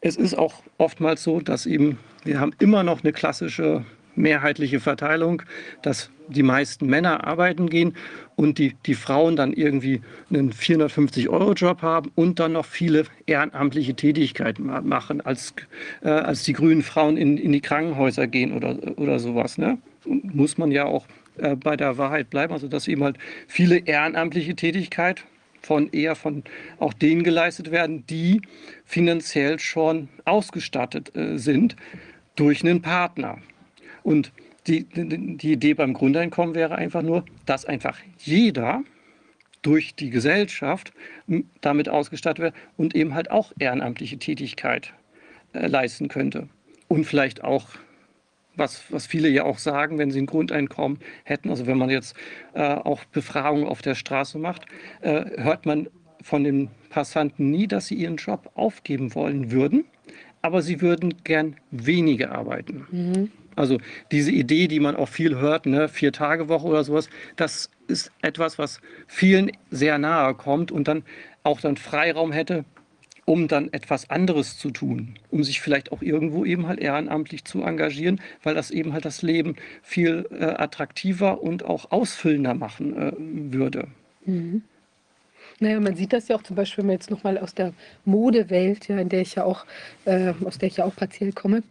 Es 0.00 0.16
ist 0.16 0.32
auch 0.32 0.62
oftmals 0.78 1.22
so, 1.22 1.40
dass 1.40 1.66
eben 1.66 1.98
wir 2.24 2.40
haben 2.40 2.52
immer 2.58 2.82
noch 2.84 3.02
eine 3.02 3.12
klassische 3.12 3.84
mehrheitliche 4.20 4.80
Verteilung, 4.80 5.42
dass 5.82 6.10
die 6.28 6.42
meisten 6.42 6.86
Männer 6.86 7.26
arbeiten 7.26 7.68
gehen 7.68 7.94
und 8.36 8.58
die, 8.58 8.74
die 8.86 8.94
Frauen 8.94 9.36
dann 9.36 9.52
irgendwie 9.52 10.00
einen 10.30 10.52
450-Euro-Job 10.52 11.82
haben 11.82 12.10
und 12.14 12.38
dann 12.38 12.52
noch 12.52 12.66
viele 12.66 13.04
ehrenamtliche 13.26 13.94
Tätigkeiten 13.94 14.66
machen, 14.84 15.20
als, 15.20 15.54
äh, 16.02 16.08
als 16.08 16.44
die 16.44 16.52
grünen 16.52 16.82
Frauen 16.82 17.16
in, 17.16 17.36
in 17.36 17.52
die 17.52 17.60
Krankenhäuser 17.60 18.26
gehen 18.26 18.52
oder, 18.52 18.76
oder 18.96 19.18
sowas. 19.18 19.58
Ne? 19.58 19.78
Muss 20.04 20.56
man 20.56 20.70
ja 20.70 20.84
auch 20.84 21.06
äh, 21.38 21.56
bei 21.56 21.76
der 21.76 21.98
Wahrheit 21.98 22.30
bleiben, 22.30 22.52
also 22.52 22.68
dass 22.68 22.88
eben 22.88 23.02
halt 23.02 23.18
viele 23.46 23.78
ehrenamtliche 23.78 24.54
Tätigkeit 24.54 25.24
von 25.62 25.90
eher 25.90 26.14
von 26.14 26.42
auch 26.78 26.92
denen 26.92 27.22
geleistet 27.22 27.70
werden, 27.70 28.06
die 28.06 28.40
finanziell 28.84 29.58
schon 29.58 30.08
ausgestattet 30.24 31.14
äh, 31.14 31.36
sind 31.36 31.76
durch 32.36 32.64
einen 32.64 32.80
Partner. 32.80 33.38
Und 34.02 34.32
die, 34.66 34.84
die 34.84 35.52
Idee 35.52 35.74
beim 35.74 35.94
Grundeinkommen 35.94 36.54
wäre 36.54 36.76
einfach 36.76 37.02
nur, 37.02 37.24
dass 37.46 37.64
einfach 37.64 37.98
jeder 38.18 38.82
durch 39.62 39.94
die 39.94 40.10
Gesellschaft 40.10 40.92
damit 41.60 41.88
ausgestattet 41.88 42.42
wird 42.42 42.54
und 42.76 42.94
eben 42.94 43.14
halt 43.14 43.30
auch 43.30 43.52
ehrenamtliche 43.58 44.18
Tätigkeit 44.18 44.92
äh, 45.52 45.66
leisten 45.66 46.08
könnte. 46.08 46.48
Und 46.88 47.04
vielleicht 47.04 47.44
auch, 47.44 47.68
was, 48.56 48.84
was 48.90 49.06
viele 49.06 49.28
ja 49.28 49.44
auch 49.44 49.58
sagen, 49.58 49.98
wenn 49.98 50.10
sie 50.10 50.20
ein 50.20 50.26
Grundeinkommen 50.26 50.98
hätten, 51.24 51.50
also 51.50 51.66
wenn 51.66 51.78
man 51.78 51.90
jetzt 51.90 52.16
äh, 52.54 52.62
auch 52.62 53.04
Befragungen 53.04 53.66
auf 53.66 53.82
der 53.82 53.94
Straße 53.94 54.38
macht, 54.38 54.66
äh, 55.02 55.24
hört 55.36 55.66
man 55.66 55.88
von 56.22 56.44
den 56.44 56.68
Passanten 56.90 57.50
nie, 57.50 57.66
dass 57.66 57.86
sie 57.86 57.94
ihren 57.94 58.16
Job 58.16 58.50
aufgeben 58.54 59.14
wollen 59.14 59.50
würden, 59.50 59.84
aber 60.42 60.62
sie 60.62 60.80
würden 60.80 61.22
gern 61.22 61.56
weniger 61.70 62.32
arbeiten. 62.32 62.86
Mhm. 62.90 63.32
Also 63.60 63.78
diese 64.10 64.32
Idee, 64.32 64.68
die 64.68 64.80
man 64.80 64.96
auch 64.96 65.08
viel 65.08 65.36
hört, 65.36 65.66
ne, 65.66 65.88
Vier-Tage-Woche 65.88 66.66
oder 66.66 66.82
sowas, 66.82 67.10
das 67.36 67.70
ist 67.88 68.10
etwas, 68.22 68.58
was 68.58 68.80
vielen 69.06 69.52
sehr 69.70 69.98
nahe 69.98 70.34
kommt 70.34 70.72
und 70.72 70.88
dann 70.88 71.02
auch 71.42 71.60
dann 71.60 71.76
Freiraum 71.76 72.32
hätte, 72.32 72.64
um 73.26 73.48
dann 73.48 73.72
etwas 73.72 74.08
anderes 74.08 74.56
zu 74.58 74.70
tun, 74.70 75.14
um 75.30 75.44
sich 75.44 75.60
vielleicht 75.60 75.92
auch 75.92 76.00
irgendwo 76.00 76.44
eben 76.44 76.66
halt 76.66 76.80
ehrenamtlich 76.80 77.44
zu 77.44 77.62
engagieren, 77.62 78.20
weil 78.42 78.54
das 78.54 78.70
eben 78.70 78.92
halt 78.94 79.04
das 79.04 79.20
Leben 79.22 79.56
viel 79.82 80.26
äh, 80.30 80.44
attraktiver 80.44 81.42
und 81.42 81.62
auch 81.62 81.90
ausfüllender 81.90 82.54
machen 82.54 82.96
äh, 82.96 83.12
würde. 83.52 83.88
Mhm. 84.24 84.62
Naja, 85.62 85.78
man 85.78 85.94
sieht 85.94 86.14
das 86.14 86.28
ja 86.28 86.36
auch 86.36 86.42
zum 86.42 86.56
Beispiel, 86.56 86.78
wenn 86.82 86.86
man 86.86 86.94
jetzt 86.94 87.10
nochmal 87.10 87.36
aus 87.36 87.54
der 87.54 87.74
Modewelt, 88.06 88.88
ja, 88.88 88.98
in 88.98 89.10
der 89.10 89.20
ich 89.20 89.34
ja 89.34 89.44
auch, 89.44 89.66
äh, 90.06 90.32
aus 90.42 90.56
der 90.56 90.68
ich 90.68 90.78
ja 90.78 90.86
auch 90.86 90.96
partiell 90.96 91.32
komme, 91.32 91.62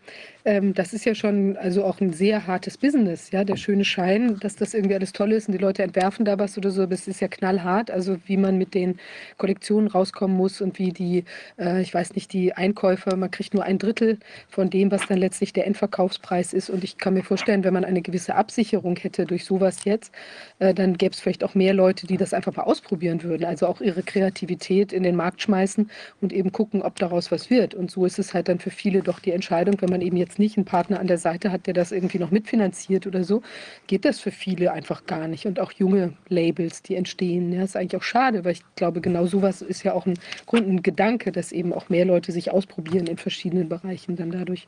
ähm, 0.45 0.75
das 0.75 0.93
ist 0.93 1.05
ja 1.05 1.15
schon 1.15 1.57
also 1.57 1.83
auch 1.83 1.99
ein 1.99 2.13
sehr 2.13 2.45
hartes 2.45 2.77
Business, 2.77 3.31
ja, 3.31 3.43
der 3.43 3.55
schöne 3.57 3.83
Schein, 3.83 4.37
dass 4.41 4.55
das 4.55 4.75
irgendwie 4.75 4.93
alles 4.95 5.11
toll 5.11 5.31
ist 5.31 5.47
und 5.47 5.53
die 5.53 5.57
Leute 5.57 5.81
entwerfen 5.81 6.23
da 6.23 6.37
was 6.37 6.55
oder 6.55 6.69
so, 6.69 6.83
es 6.83 7.07
ist 7.07 7.19
ja 7.19 7.27
knallhart, 7.27 7.89
also 7.89 8.17
wie 8.25 8.37
man 8.37 8.57
mit 8.59 8.75
den 8.75 8.99
Kollektionen 9.37 9.87
rauskommen 9.89 10.37
muss 10.37 10.61
und 10.61 10.77
wie 10.79 10.91
die, 10.91 11.23
äh, 11.57 11.81
ich 11.81 11.91
weiß 11.93 12.13
nicht, 12.13 12.31
die 12.31 12.53
Einkäufer, 12.53 13.15
man 13.15 13.31
kriegt 13.31 13.55
nur 13.55 13.63
ein 13.63 13.79
Drittel 13.79 14.19
von 14.49 14.69
dem, 14.69 14.91
was 14.91 15.07
dann 15.07 15.17
letztlich 15.17 15.51
der 15.51 15.65
Endverkaufspreis 15.67 16.53
ist 16.53 16.69
und 16.69 16.83
ich 16.83 16.97
kann 16.99 17.15
mir 17.15 17.23
vorstellen, 17.23 17.63
wenn 17.63 17.73
man 17.73 17.85
eine 17.85 18.01
gewisse 18.03 18.35
Absicherung 18.35 18.97
hätte 18.97 19.25
durch 19.25 19.45
sowas 19.45 19.83
jetzt, 19.83 20.13
äh, 20.59 20.73
dann 20.73 20.95
gäbe 20.97 21.13
es 21.13 21.19
vielleicht 21.19 21.43
auch 21.43 21.55
mehr 21.55 21.73
Leute, 21.73 22.07
die 22.07 22.17
das 22.17 22.33
einfach 22.33 22.55
mal 22.55 22.63
ausprobieren 22.63 23.23
würden, 23.23 23.45
also 23.45 23.67
auch 23.67 23.78
ihre 23.81 24.03
Kreativität 24.03 24.93
in 24.93 25.03
den 25.03 25.15
Markt 25.15 25.41
schmeißen 25.41 25.89
und 26.21 26.33
eben 26.33 26.51
gucken, 26.51 26.81
ob 26.81 26.97
daraus 26.97 27.31
was 27.31 27.49
wird 27.49 27.73
und 27.73 27.91
so 27.91 28.05
ist 28.05 28.19
es 28.19 28.33
halt 28.33 28.47
dann 28.47 28.59
für 28.59 28.71
viele 28.71 29.01
doch 29.01 29.19
die 29.19 29.31
Entscheidung, 29.31 29.81
wenn 29.81 29.89
man 29.89 30.01
eben 30.01 30.17
jetzt 30.17 30.39
nicht 30.39 30.57
einen 30.57 30.65
Partner 30.65 30.99
an 30.99 31.07
der 31.07 31.17
Seite 31.17 31.51
hat, 31.51 31.67
der 31.67 31.73
das 31.73 31.91
irgendwie 31.91 32.19
noch 32.19 32.31
mitfinanziert 32.31 33.07
oder 33.07 33.23
so, 33.23 33.41
geht 33.87 34.05
das 34.05 34.19
für 34.19 34.31
viele 34.31 34.71
einfach 34.71 35.05
gar 35.05 35.27
nicht. 35.27 35.45
Und 35.45 35.59
auch 35.59 35.71
junge 35.71 36.13
Labels, 36.27 36.81
die 36.81 36.95
entstehen, 36.95 37.51
ja, 37.51 37.63
ist 37.63 37.75
eigentlich 37.75 37.99
auch 37.99 38.03
schade, 38.03 38.45
weil 38.45 38.53
ich 38.53 38.63
glaube, 38.75 39.01
genau 39.01 39.25
sowas 39.25 39.61
ist 39.61 39.83
ja 39.83 39.93
auch 39.93 40.05
ein 40.05 40.15
Grund, 40.45 40.67
ein 40.67 40.83
Gedanke, 40.83 41.31
dass 41.31 41.51
eben 41.51 41.73
auch 41.73 41.89
mehr 41.89 42.05
Leute 42.05 42.31
sich 42.31 42.51
ausprobieren 42.51 43.07
in 43.07 43.17
verschiedenen 43.17 43.69
Bereichen 43.69 44.15
dann 44.15 44.31
dadurch. 44.31 44.67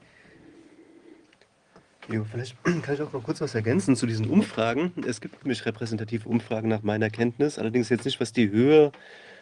Jo, 2.09 2.25
vielleicht 2.29 2.55
kann 2.63 2.95
ich 2.95 3.01
auch 3.01 3.13
noch 3.13 3.23
kurz 3.23 3.41
was 3.41 3.55
ergänzen 3.55 3.95
zu 3.95 4.05
diesen 4.05 4.27
Umfragen. 4.27 4.91
Es 5.07 5.21
gibt 5.21 5.43
nämlich 5.43 5.65
repräsentative 5.65 6.27
Umfragen 6.27 6.67
nach 6.67 6.81
meiner 6.81 7.09
Kenntnis, 7.09 7.59
allerdings 7.59 7.89
jetzt 7.89 8.05
nicht, 8.05 8.19
was 8.19 8.33
die 8.33 8.49
Höhe 8.49 8.91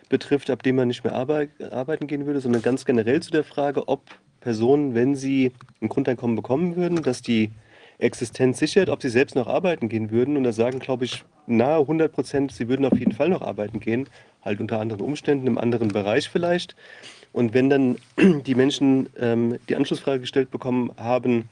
betrifft, 0.10 0.50
ab 0.50 0.64
dem 0.64 0.76
man 0.76 0.88
nicht 0.88 1.04
mehr 1.04 1.14
arbeiten 1.14 2.08
gehen 2.08 2.26
würde, 2.26 2.42
sondern 2.42 2.62
ganz 2.62 2.84
generell 2.84 3.22
zu 3.22 3.32
der 3.32 3.44
Frage, 3.44 3.88
ob 3.88 4.02
Personen, 4.42 4.96
wenn 4.96 5.16
sie 5.16 5.52
ein 5.82 5.90
Grundeinkommen 5.90 6.36
bekommen 6.36 6.76
würden, 6.76 7.02
dass 7.04 7.22
die 7.22 7.52
Existenz 8.00 8.60
sichert, 8.60 8.90
ob 8.90 9.02
sie 9.02 9.10
selbst 9.10 9.36
noch 9.36 9.48
arbeiten 9.48 9.90
gehen 9.90 10.10
würden. 10.10 10.38
Und 10.38 10.44
da 10.44 10.54
sagen, 10.54 10.80
glaube 10.80 11.06
ich, 11.06 11.24
nahe 11.48 11.82
100 11.82 12.12
Prozent, 12.12 12.52
sie 12.52 12.70
würden 12.70 12.86
auf 12.86 12.98
jeden 12.98 13.12
Fall 13.12 13.30
noch 13.30 13.42
arbeiten 13.42 13.80
gehen, 13.80 14.08
halt 14.42 14.62
unter 14.62 14.80
anderen 14.80 15.02
Umständen, 15.02 15.48
im 15.48 15.58
anderen 15.58 15.90
Bereich 15.90 16.30
vielleicht. 16.30 16.76
Und 17.34 17.54
wenn 17.54 17.70
dann 17.70 17.98
die 18.46 18.56
Menschen 18.56 19.10
ähm, 19.20 19.60
die 19.68 19.76
Anschlussfrage 19.76 20.22
gestellt 20.22 20.50
bekommen 20.50 20.92
haben, 20.98 21.50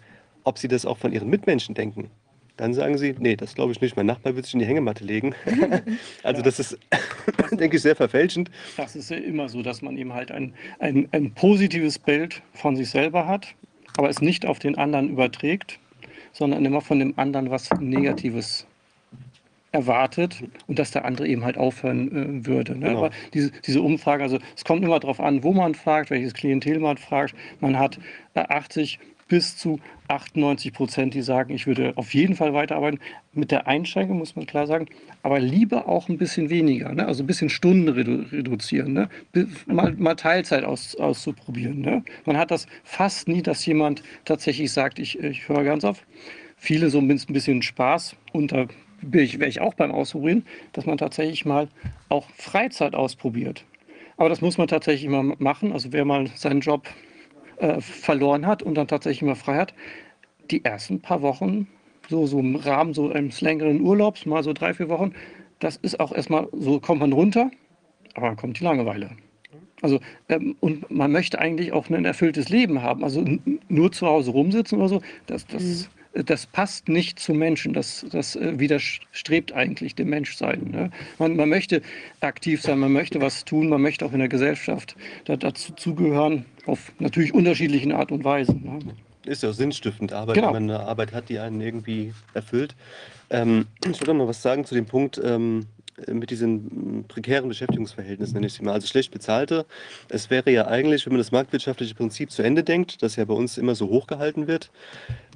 ob 0.47 0.57
sie 0.57 0.69
das 0.69 0.85
auch 0.85 0.97
von 0.97 1.11
ihren 1.11 1.29
Mitmenschen 1.29 1.75
denken, 1.75 2.09
dann 2.55 2.73
sagen 2.73 2.97
sie, 2.97 3.13
nee, 3.19 3.35
das 3.35 3.53
glaube 3.53 3.71
ich 3.73 3.81
nicht. 3.81 3.95
Mein 3.95 4.07
Nachbar 4.07 4.35
wird 4.35 4.45
sich 4.45 4.55
in 4.55 4.61
die 4.61 4.65
Hängematte 4.65 5.03
legen. 5.03 5.35
also 6.23 6.39
ja. 6.39 6.43
das 6.43 6.59
ist, 6.59 6.79
denke 7.51 7.75
ich, 7.75 7.83
sehr 7.83 7.95
verfälschend. 7.95 8.49
Das 8.77 8.95
ist 8.95 9.11
ja 9.11 9.17
immer 9.17 9.49
so, 9.49 9.61
dass 9.61 9.81
man 9.81 9.97
eben 9.97 10.13
halt 10.13 10.31
ein, 10.31 10.53
ein, 10.79 11.07
ein 11.11 11.33
positives 11.33 11.99
Bild 11.99 12.41
von 12.53 12.75
sich 12.75 12.89
selber 12.89 13.27
hat, 13.27 13.53
aber 13.97 14.09
es 14.09 14.21
nicht 14.21 14.45
auf 14.45 14.57
den 14.57 14.77
anderen 14.77 15.09
überträgt, 15.09 15.79
sondern 16.31 16.65
immer 16.65 16.81
von 16.81 16.99
dem 16.99 17.13
anderen 17.19 17.51
was 17.51 17.69
Negatives 17.79 18.65
erwartet 19.73 20.43
und 20.65 20.79
dass 20.79 20.91
der 20.91 21.05
andere 21.05 21.27
eben 21.27 21.43
halt 21.43 21.57
aufhören 21.57 22.41
äh, 22.41 22.45
würde. 22.47 22.77
Ne? 22.77 22.87
Genau. 22.87 22.99
Aber 22.99 23.11
diese, 23.33 23.51
diese 23.65 23.81
Umfrage, 23.81 24.23
also 24.23 24.39
es 24.55 24.63
kommt 24.63 24.83
immer 24.83 24.99
darauf 24.99 25.19
an, 25.19 25.43
wo 25.43 25.51
man 25.51 25.75
fragt, 25.75 26.09
welches 26.09 26.33
Klientel 26.33 26.79
man 26.79 26.97
fragt. 26.97 27.35
Man 27.59 27.77
hat 27.77 27.99
äh, 28.33 28.39
80 28.39 28.97
bis 29.27 29.57
zu 29.57 29.79
98 30.07 30.73
Prozent, 30.73 31.13
die 31.13 31.21
sagen, 31.21 31.53
ich 31.53 31.67
würde 31.67 31.93
auf 31.95 32.13
jeden 32.13 32.35
Fall 32.35 32.53
weiterarbeiten. 32.53 32.99
Mit 33.33 33.51
der 33.51 33.67
Einschränkung 33.67 34.17
muss 34.17 34.35
man 34.35 34.45
klar 34.45 34.67
sagen, 34.67 34.87
aber 35.21 35.39
lieber 35.39 35.87
auch 35.87 36.09
ein 36.09 36.17
bisschen 36.17 36.49
weniger, 36.49 36.93
ne? 36.93 37.05
also 37.05 37.23
ein 37.23 37.27
bisschen 37.27 37.49
Stunden 37.49 37.89
redu 37.89 38.23
reduzieren, 38.31 38.93
ne? 38.93 39.09
mal, 39.65 39.93
mal, 39.93 40.15
Teilzeit 40.15 40.63
aus, 40.63 40.95
auszuprobieren. 40.95 41.81
Ne? 41.81 42.03
Man 42.25 42.37
hat 42.37 42.51
das 42.51 42.67
fast 42.83 43.27
nie, 43.27 43.41
dass 43.41 43.65
jemand 43.65 44.01
tatsächlich 44.25 44.71
sagt, 44.71 44.99
ich, 44.99 45.19
ich 45.19 45.47
höre 45.47 45.63
ganz 45.63 45.83
auf. 45.83 46.05
Viele 46.55 46.89
so 46.89 46.97
ein 46.99 47.07
bisschen 47.07 47.61
Spaß 47.61 48.15
unter 48.31 48.67
wäre 49.01 49.47
ich 49.47 49.61
auch 49.61 49.75
beim 49.75 49.91
Ausprobieren, 49.91 50.43
dass 50.73 50.87
man 50.87 50.97
tatsächlich 50.97 51.45
mal 51.45 51.67
auch 52.09 52.27
Freizeit 52.31 52.95
ausprobiert. 52.95 53.63
Aber 54.17 54.29
das 54.29 54.41
muss 54.41 54.57
man 54.57 54.67
tatsächlich 54.67 55.05
immer 55.05 55.23
machen. 55.37 55.71
Also 55.71 55.93
wer 55.93 56.03
mal 56.03 56.27
seinen 56.35 56.61
Job 56.61 56.87
äh, 57.57 57.81
verloren 57.81 58.45
hat 58.45 58.63
und 58.63 58.75
dann 58.75 58.87
tatsächlich 58.87 59.23
mal 59.23 59.35
frei 59.35 59.57
hat, 59.57 59.73
die 60.51 60.63
ersten 60.63 61.01
paar 61.01 61.21
Wochen, 61.21 61.67
so, 62.09 62.25
so 62.25 62.39
im 62.39 62.55
Rahmen 62.55 62.93
so 62.93 63.11
eines 63.11 63.41
längeren 63.41 63.81
Urlaubs, 63.81 64.25
mal 64.25 64.43
so 64.43 64.53
drei, 64.53 64.73
vier 64.73 64.89
Wochen, 64.89 65.13
das 65.59 65.77
ist 65.77 65.99
auch 65.99 66.11
erstmal, 66.13 66.47
so 66.53 66.79
kommt 66.79 67.01
man 67.01 67.13
runter, 67.13 67.51
aber 68.13 68.27
dann 68.27 68.37
kommt 68.37 68.59
die 68.59 68.63
Langeweile. 68.63 69.11
Also, 69.81 69.99
ähm, 70.29 70.55
und 70.59 70.89
man 70.89 71.11
möchte 71.11 71.39
eigentlich 71.39 71.71
auch 71.71 71.89
ein 71.89 72.05
erfülltes 72.05 72.49
Leben 72.49 72.81
haben. 72.81 73.03
Also 73.03 73.23
nur 73.69 73.91
zu 73.91 74.07
Hause 74.07 74.31
rumsitzen 74.31 74.79
oder 74.79 74.89
so, 74.89 75.01
das, 75.27 75.45
das, 75.45 75.89
mhm. 76.13 76.25
das 76.25 76.47
passt 76.47 76.89
nicht 76.89 77.19
zum 77.19 77.37
Menschen. 77.37 77.73
Das, 77.73 78.05
das 78.11 78.35
äh, 78.35 78.59
widerstrebt 78.59 79.53
eigentlich 79.53 79.93
dem 79.93 80.09
Menschsein. 80.09 80.71
Ne? 80.71 80.89
Man, 81.19 81.35
man 81.35 81.49
möchte 81.49 81.83
aktiv 82.21 82.61
sein, 82.61 82.79
man 82.79 82.91
möchte 82.91 83.21
was 83.21 83.45
tun, 83.45 83.69
man 83.69 83.81
möchte 83.81 84.03
auch 84.05 84.13
in 84.13 84.19
der 84.19 84.29
Gesellschaft 84.29 84.95
da, 85.25 85.35
dazu 85.35 85.73
zugehören, 85.73 86.45
auf 86.67 86.91
natürlich 86.99 87.33
unterschiedlichen 87.33 87.91
Art 87.91 88.11
und 88.11 88.23
Weisen. 88.23 88.63
Ne? 88.63 88.79
Ist 89.25 89.43
ja 89.43 89.49
auch 89.49 89.53
sinnstiftend, 89.53 90.13
Arbeit, 90.13 90.35
Genau. 90.35 90.53
wenn 90.53 90.65
man 90.67 90.75
eine 90.77 90.87
Arbeit 90.87 91.13
hat, 91.13 91.29
die 91.29 91.39
einen 91.39 91.59
irgendwie 91.59 92.13
erfüllt. 92.33 92.75
Ähm, 93.29 93.67
ich 93.85 93.99
würde 93.99 94.13
noch 94.13 94.23
mal 94.25 94.27
was 94.29 94.41
sagen 94.41 94.63
zu 94.63 94.73
dem 94.73 94.85
Punkt 94.85 95.19
ähm, 95.23 95.65
mit 96.11 96.29
diesen 96.29 97.05
prekären 97.07 97.49
Beschäftigungsverhältnissen, 97.49 98.35
nenne 98.35 98.47
ich 98.47 98.53
sie 98.53 98.63
mal. 98.63 98.73
Also 98.73 98.87
schlecht 98.87 99.11
bezahlte. 99.11 99.65
Es 100.09 100.29
wäre 100.29 100.51
ja 100.51 100.67
eigentlich, 100.67 101.05
wenn 101.05 101.13
man 101.13 101.17
das 101.19 101.31
marktwirtschaftliche 101.31 101.95
Prinzip 101.95 102.31
zu 102.31 102.43
Ende 102.43 102.63
denkt, 102.63 103.01
das 103.01 103.15
ja 103.15 103.25
bei 103.25 103.33
uns 103.33 103.57
immer 103.57 103.73
so 103.75 103.87
hochgehalten 103.89 104.47
wird, 104.47 104.69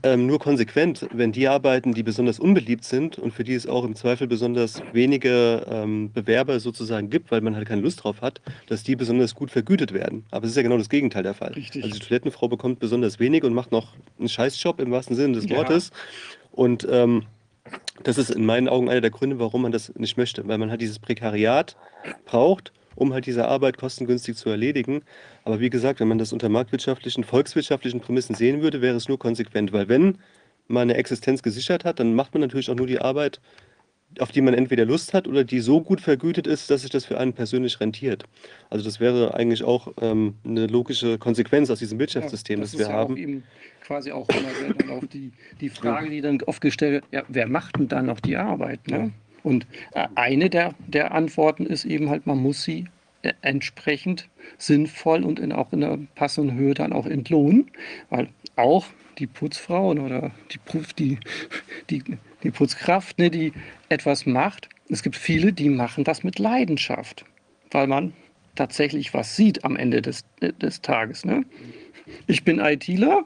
ähm, 0.03 0.25
nur 0.25 0.39
konsequent, 0.39 1.07
wenn 1.13 1.31
die 1.31 1.47
Arbeiten, 1.47 1.93
die 1.93 2.03
besonders 2.03 2.39
unbeliebt 2.39 2.83
sind 2.83 3.17
und 3.19 3.33
für 3.33 3.43
die 3.43 3.53
es 3.53 3.67
auch 3.67 3.83
im 3.83 3.95
Zweifel 3.95 4.27
besonders 4.27 4.81
wenige 4.93 5.65
ähm, 5.69 6.11
Bewerber 6.11 6.59
sozusagen 6.59 7.09
gibt, 7.09 7.31
weil 7.31 7.41
man 7.41 7.55
halt 7.55 7.67
keine 7.67 7.81
Lust 7.81 8.03
drauf 8.03 8.21
hat, 8.21 8.41
dass 8.67 8.83
die 8.83 8.95
besonders 8.95 9.35
gut 9.35 9.51
vergütet 9.51 9.93
werden. 9.93 10.25
Aber 10.31 10.45
es 10.45 10.51
ist 10.51 10.57
ja 10.57 10.63
genau 10.63 10.77
das 10.77 10.89
Gegenteil 10.89 11.23
der 11.23 11.33
Fall. 11.33 11.53
Richtig. 11.53 11.83
Also 11.83 11.97
die 11.99 12.05
Toilettenfrau 12.05 12.47
bekommt 12.47 12.79
besonders 12.79 13.19
wenig 13.19 13.43
und 13.43 13.53
macht 13.53 13.71
noch 13.71 13.93
einen 14.19 14.29
Scheißjob 14.29 14.79
im 14.79 14.91
wahrsten 14.91 15.15
Sinne 15.15 15.33
des 15.33 15.49
Ja. 15.49 15.57
Wortes. 15.57 15.91
Und 16.51 16.87
ähm, 16.89 17.23
das 18.03 18.17
ist 18.17 18.31
in 18.31 18.45
meinen 18.45 18.67
Augen 18.67 18.89
einer 18.89 19.01
der 19.01 19.11
Gründe, 19.11 19.39
warum 19.39 19.61
man 19.61 19.71
das 19.71 19.93
nicht 19.95 20.17
möchte, 20.17 20.47
weil 20.47 20.57
man 20.57 20.69
halt 20.71 20.81
dieses 20.81 20.99
Prekariat 20.99 21.75
braucht, 22.25 22.73
um 22.95 23.13
halt 23.13 23.25
diese 23.25 23.47
Arbeit 23.47 23.77
kostengünstig 23.77 24.35
zu 24.35 24.49
erledigen. 24.49 25.03
Aber 25.43 25.59
wie 25.59 25.69
gesagt, 25.69 25.99
wenn 25.99 26.07
man 26.07 26.17
das 26.17 26.33
unter 26.33 26.49
marktwirtschaftlichen, 26.49 27.23
volkswirtschaftlichen 27.23 28.01
Prämissen 28.01 28.35
sehen 28.35 28.61
würde, 28.61 28.81
wäre 28.81 28.95
es 28.95 29.07
nur 29.07 29.19
konsequent, 29.19 29.73
weil 29.73 29.87
wenn 29.87 30.17
man 30.67 30.83
eine 30.83 30.95
Existenz 30.95 31.43
gesichert 31.43 31.85
hat, 31.85 31.99
dann 31.99 32.13
macht 32.13 32.33
man 32.33 32.41
natürlich 32.41 32.69
auch 32.69 32.75
nur 32.75 32.87
die 32.87 32.99
Arbeit, 32.99 33.41
auf 34.19 34.31
die 34.31 34.41
man 34.41 34.53
entweder 34.53 34.85
Lust 34.85 35.13
hat 35.13 35.27
oder 35.27 35.43
die 35.43 35.59
so 35.59 35.81
gut 35.81 36.01
vergütet 36.01 36.47
ist, 36.47 36.69
dass 36.69 36.81
sich 36.81 36.89
das 36.89 37.05
für 37.05 37.17
einen 37.17 37.33
persönlich 37.33 37.79
rentiert. 37.79 38.25
Also 38.69 38.83
das 38.83 38.99
wäre 38.99 39.33
eigentlich 39.35 39.63
auch 39.63 39.93
ähm, 40.01 40.35
eine 40.43 40.67
logische 40.67 41.17
Konsequenz 41.17 41.69
aus 41.69 41.79
diesem 41.79 41.97
Wirtschaftssystem, 41.99 42.59
Ja, 42.59 42.63
das, 42.63 42.73
ist 42.73 42.79
wir 42.79 42.87
ja 42.87 42.93
haben. 42.93 43.13
Auch 43.13 43.17
eben 43.17 43.43
quasi 43.85 44.11
auch 44.11 44.27
immer 44.29 44.93
auch 44.93 45.05
die, 45.05 45.31
die 45.61 45.69
Frage, 45.69 46.09
die 46.09 46.21
dann 46.21 46.41
oft 46.43 46.61
gestellt 46.61 46.93
wird, 46.93 47.05
ja, 47.11 47.23
wer 47.29 47.47
macht 47.47 47.77
denn 47.77 47.87
dann 47.87 48.07
noch 48.07 48.19
die 48.19 48.35
Arbeit? 48.35 48.85
Ne? 48.87 49.11
Und 49.43 49.65
äh, 49.93 50.07
eine 50.15 50.49
der, 50.49 50.73
der 50.87 51.13
Antworten 51.13 51.65
ist 51.65 51.85
eben 51.85 52.09
halt, 52.09 52.27
man 52.27 52.37
muss 52.37 52.63
sie 52.63 52.85
äh, 53.23 53.33
entsprechend 53.41 54.27
sinnvoll 54.57 55.23
und 55.23 55.39
in, 55.39 55.51
auch 55.51 55.71
in 55.73 55.83
einer 55.83 55.97
passenden 56.15 56.57
Höhe 56.57 56.73
dann 56.73 56.93
auch 56.93 57.05
entlohnen, 57.05 57.71
weil 58.09 58.29
auch 58.55 58.85
die 59.17 59.27
Putzfrauen 59.27 59.99
oder 59.99 60.31
die, 60.51 60.59
die, 60.97 61.17
die, 61.89 62.03
die 62.43 62.51
Putzkraft, 62.51 63.19
ne, 63.19 63.29
die 63.29 63.53
etwas 63.89 64.25
macht, 64.25 64.69
es 64.89 65.03
gibt 65.03 65.15
viele, 65.15 65.53
die 65.53 65.69
machen 65.69 66.03
das 66.03 66.23
mit 66.23 66.39
Leidenschaft, 66.39 67.25
weil 67.71 67.87
man 67.87 68.13
tatsächlich 68.55 69.13
was 69.13 69.35
sieht 69.35 69.63
am 69.63 69.75
Ende 69.77 70.01
des, 70.01 70.25
des 70.41 70.81
Tages. 70.81 71.25
Ne? 71.25 71.45
Ich 72.27 72.43
bin 72.43 72.59
ITler. 72.59 73.25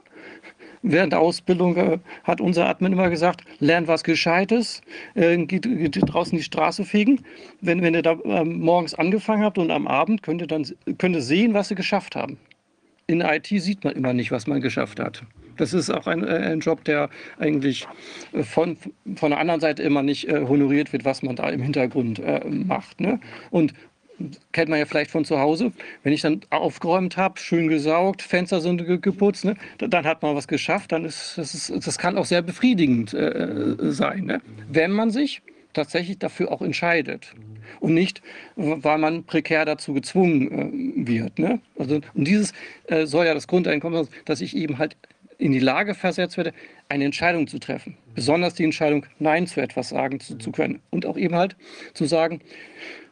Während 0.88 1.12
der 1.12 1.20
Ausbildung 1.20 1.76
äh, 1.76 1.98
hat 2.22 2.40
unser 2.40 2.68
Admin 2.68 2.92
immer 2.92 3.10
gesagt, 3.10 3.42
lern 3.58 3.88
was 3.88 4.04
Gescheites, 4.04 4.82
äh, 5.14 5.36
geht, 5.36 5.64
geht 5.64 5.98
draußen 6.00 6.38
die 6.38 6.44
Straße 6.44 6.84
fegen. 6.84 7.22
Wenn, 7.60 7.82
wenn 7.82 7.94
ihr 7.94 8.02
da 8.02 8.16
ähm, 8.24 8.60
morgens 8.60 8.94
angefangen 8.94 9.42
habt 9.42 9.58
und 9.58 9.72
am 9.72 9.88
Abend 9.88 10.22
könnt 10.22 10.42
ihr 10.42 10.46
dann 10.46 10.64
könnt 10.98 11.16
ihr 11.16 11.22
sehen, 11.22 11.54
was 11.54 11.68
sie 11.68 11.74
geschafft 11.74 12.14
haben. 12.14 12.38
In 13.08 13.20
IT 13.20 13.48
sieht 13.48 13.82
man 13.82 13.94
immer 13.94 14.12
nicht, 14.12 14.30
was 14.30 14.46
man 14.46 14.60
geschafft 14.60 15.00
hat. 15.00 15.24
Das 15.56 15.72
ist 15.72 15.90
auch 15.90 16.06
ein, 16.06 16.22
äh, 16.22 16.52
ein 16.52 16.60
Job, 16.60 16.84
der 16.84 17.10
eigentlich 17.40 17.88
äh, 18.32 18.44
von, 18.44 18.76
von 19.16 19.30
der 19.30 19.40
anderen 19.40 19.60
Seite 19.60 19.82
immer 19.82 20.04
nicht 20.04 20.28
äh, 20.28 20.42
honoriert 20.42 20.92
wird, 20.92 21.04
was 21.04 21.20
man 21.22 21.34
da 21.34 21.48
im 21.50 21.62
Hintergrund 21.62 22.20
äh, 22.20 22.44
macht. 22.48 23.00
Ne? 23.00 23.18
Und 23.50 23.74
kennt 24.52 24.68
man 24.68 24.78
ja 24.78 24.86
vielleicht 24.86 25.10
von 25.10 25.24
zu 25.24 25.38
Hause, 25.38 25.72
wenn 26.02 26.12
ich 26.12 26.22
dann 26.22 26.40
aufgeräumt 26.50 27.16
habe, 27.16 27.38
schön 27.38 27.68
gesaugt, 27.68 28.22
Fenster 28.22 28.60
sind 28.60 28.84
ge- 28.86 28.98
geputzt, 28.98 29.44
ne, 29.44 29.56
da- 29.78 29.86
dann 29.88 30.04
hat 30.04 30.22
man 30.22 30.34
was 30.34 30.48
geschafft, 30.48 30.92
dann 30.92 31.04
ist 31.04 31.36
das, 31.36 31.54
ist, 31.54 31.86
das 31.86 31.98
kann 31.98 32.16
auch 32.16 32.24
sehr 32.24 32.42
befriedigend 32.42 33.12
äh, 33.14 33.74
sein, 33.78 34.24
ne? 34.24 34.40
wenn 34.68 34.92
man 34.92 35.10
sich 35.10 35.42
tatsächlich 35.72 36.18
dafür 36.18 36.50
auch 36.50 36.62
entscheidet 36.62 37.34
und 37.80 37.92
nicht, 37.92 38.22
weil 38.56 38.98
man 38.98 39.24
prekär 39.24 39.64
dazu 39.66 39.92
gezwungen 39.92 41.04
äh, 41.04 41.06
wird. 41.06 41.38
Ne? 41.38 41.60
Also, 41.78 42.00
und 42.14 42.26
dieses 42.26 42.52
äh, 42.86 43.04
soll 43.06 43.26
ja 43.26 43.34
das 43.34 43.46
Grundeinkommen 43.46 44.04
sein, 44.04 44.14
dass 44.24 44.40
ich 44.40 44.56
eben 44.56 44.78
halt 44.78 44.96
in 45.38 45.52
die 45.52 45.58
Lage 45.58 45.94
versetzt 45.94 46.38
werde, 46.38 46.54
eine 46.88 47.04
Entscheidung 47.04 47.46
zu 47.46 47.58
treffen. 47.58 47.98
Besonders 48.14 48.54
die 48.54 48.64
Entscheidung, 48.64 49.04
Nein 49.18 49.46
zu 49.46 49.60
etwas 49.60 49.90
sagen 49.90 50.18
zu, 50.18 50.38
zu 50.38 50.50
können. 50.50 50.80
Und 50.88 51.04
auch 51.04 51.18
eben 51.18 51.34
halt 51.34 51.56
zu 51.92 52.06
sagen, 52.06 52.40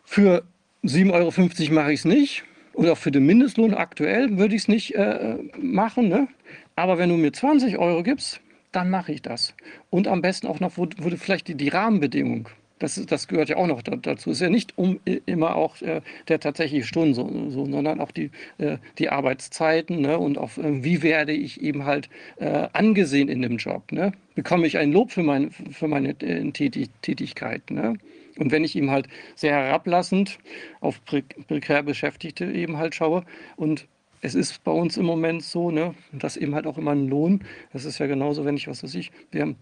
für 0.05 0.43
7,50 0.85 1.13
Euro 1.13 1.75
mache 1.75 1.93
ich 1.93 2.01
es 2.01 2.05
nicht. 2.05 2.45
Oder 2.75 2.93
auch 2.93 2.99
für 2.99 3.11
den 3.11 3.25
Mindestlohn 3.25 3.73
aktuell 3.73 4.37
würde 4.37 4.55
ich 4.55 4.63
es 4.63 4.69
nicht 4.69 4.95
äh, 4.95 5.37
machen. 5.59 6.09
Ne? 6.09 6.29
Aber 6.77 6.99
wenn 6.99 7.09
du 7.09 7.17
mir 7.17 7.33
20 7.33 7.79
Euro 7.79 8.03
gibst, 8.03 8.41
dann 8.73 8.91
mache 8.91 9.13
ich 9.13 9.23
das. 9.23 9.55
Und 9.91 10.09
am 10.09 10.21
besten 10.21 10.49
auch 10.49 10.61
noch, 10.61 10.75
du 10.75 11.17
vielleicht 11.17 11.49
die, 11.49 11.55
die 11.55 11.69
Rahmenbedingung. 11.69 12.49
Das, 12.81 13.01
das 13.07 13.29
gehört 13.29 13.49
ja 13.49 13.57
auch 13.57 13.69
noch 13.69 13.83
da, 13.83 13.95
dazu. 13.95 14.31
Es 14.31 14.39
ist 14.39 14.43
ja 14.43 14.51
nicht 14.51 14.77
um, 14.77 14.99
immer 15.27 15.55
auch 15.55 15.81
äh, 15.81 16.01
der 16.27 16.41
tatsächliche 16.41 16.85
Stunden, 16.85 17.15
so, 17.15 17.51
so, 17.51 17.65
sondern 17.67 18.01
auch 18.01 18.11
die, 18.11 18.31
äh, 18.59 18.79
die 18.99 19.11
Arbeitszeiten 19.11 20.01
ne? 20.01 20.19
und 20.19 20.37
auch, 20.39 20.59
äh, 20.59 20.83
wie 20.83 21.03
werde 21.03 21.33
ich 21.33 21.63
eben 21.63 21.85
halt 21.85 22.09
äh, 22.37 22.67
angesehen 22.73 23.29
in 23.29 23.43
dem 23.43 23.59
Job. 23.59 23.93
Ne? 23.93 24.13
Bekomme 24.35 24.67
ich 24.67 24.77
ein 24.77 24.93
Lob 24.93 25.13
für, 25.13 25.23
mein, 25.23 25.53
für 25.53 25.87
meine 25.87 26.21
äh, 26.21 26.51
Tätig 26.51 26.91
Tätigkeit. 27.01 27.71
Ne? 27.71 27.95
Und 28.39 28.51
wenn 28.51 28.65
ich 28.65 28.77
eben 28.77 28.91
halt 28.91 29.09
sehr 29.35 29.53
herablassend 29.53 30.39
auf 30.81 31.05
pre 31.05 31.23
prekär 31.23 31.83
Beschäftigte 31.83 32.47
eben 32.47 32.77
halt 32.77 32.95
schaue 32.95 33.25
und 33.57 33.87
es 34.21 34.35
ist 34.35 34.65
bei 34.65 34.73
uns 34.73 34.97
im 34.97 35.05
Moment 35.05 35.43
so, 35.43 35.71
ne, 35.71 35.95
und 36.13 36.25
das 36.25 36.39
eben 36.39 36.55
halt 36.55 36.67
auch 36.67 36.79
immer 36.79 36.93
ein 36.93 37.09
Lohn. 37.09 37.45
Das 37.75 37.85
ist 37.85 37.99
ja 37.99 38.07
genauso, 38.07 38.47
wenn 38.47 38.57
ich, 38.57 38.67
was 38.69 38.83
weiß 38.83 38.95
ich, 38.95 39.13
wir 39.31 39.43
haben 39.43 39.57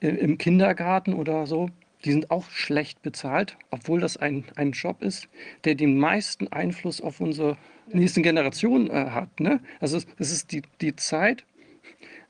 im 0.00 0.38
Kindergarten 0.38 1.14
oder 1.14 1.46
so, 1.46 1.70
die 2.04 2.12
sind 2.12 2.30
auch 2.30 2.50
schlecht 2.50 3.02
bezahlt, 3.02 3.56
obwohl 3.70 4.00
das 4.00 4.16
ein, 4.16 4.44
ein 4.56 4.72
Job 4.72 5.02
ist, 5.02 5.28
der 5.64 5.74
den 5.74 5.98
meisten 5.98 6.48
Einfluss 6.48 7.00
auf 7.00 7.20
unsere 7.20 7.56
nächsten 7.92 8.22
Generationen 8.22 8.90
äh, 8.90 9.10
hat. 9.10 9.40
Ne? 9.40 9.60
Also 9.80 9.96
es 9.96 10.06
es 10.18 10.32
ist 10.32 10.52
die, 10.52 10.62
die 10.80 10.94
Zeit, 10.96 11.44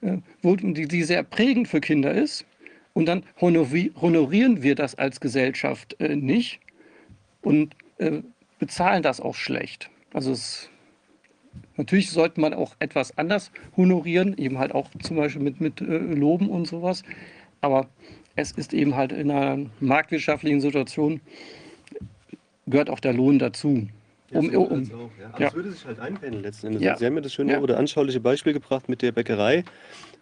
äh, 0.01 0.19
wo, 0.43 0.57
die, 0.57 0.87
die 0.87 1.03
sehr 1.03 1.23
prägend 1.23 1.69
für 1.69 1.81
Kinder 1.81 2.13
ist. 2.13 2.45
Und 2.99 3.07
dann 3.07 3.23
honori 3.41 3.93
honorieren 4.01 4.65
wir 4.65 4.75
das 4.75 4.97
als 4.97 5.21
Gesellschaft 5.21 5.95
äh, 6.01 6.17
nicht 6.17 6.59
und 7.43 7.77
äh, 7.99 8.23
bezahlen 8.59 9.05
das 9.05 9.21
auch 9.21 9.37
schlecht. 9.37 9.89
Also 10.13 10.33
es, 10.33 10.69
natürlich 11.77 12.11
sollte 12.11 12.41
man 12.41 12.55
auch 12.55 12.75
etwas 12.81 13.17
anders 13.17 13.53
honorieren, 13.77 14.37
eben 14.37 14.59
halt 14.59 14.75
auch 14.75 14.91
zum 15.01 15.17
Beispiel 15.17 15.43
mit, 15.43 15.61
mit 15.61 15.81
äh, 15.81 15.85
Loben 15.85 16.49
und 16.49 16.67
sowas. 16.67 17.05
Aber 17.61 17.89
es 18.35 18.51
ist 18.51 18.75
eben 18.75 18.97
halt 18.97 19.13
in 19.13 19.31
einer 19.31 19.71
marktwirtschaftlichen 19.79 20.61
Situation, 20.61 21.21
gehört 22.67 22.91
auch 22.91 22.99
der 22.99 23.13
Lohn 23.13 23.39
dazu. 23.39 23.87
Ja, 24.31 24.41
Um, 24.41 24.47
sowohl 24.47 24.67
um, 24.67 24.83
auch, 24.83 25.11
ja. 25.21 25.27
Aber 25.29 25.41
ja. 25.41 25.47
es 25.47 25.55
würde 25.55 25.71
sich 25.71 25.85
halt 25.87 26.01
einpendeln 26.01 26.43
letzten 26.43 26.67
Endes. 26.67 26.83
Ja. 26.83 26.97
Sie 26.97 27.07
haben 27.07 27.15
mir 27.15 27.23
das 27.23 27.33
schöne 27.33 27.61
oder 27.61 27.79
anschauliche 27.79 28.19
Beispiel 28.21 28.53
gebracht 28.53 28.89
mit 28.89 29.03
der 29.03 29.13
Bäckerei, 29.13 29.65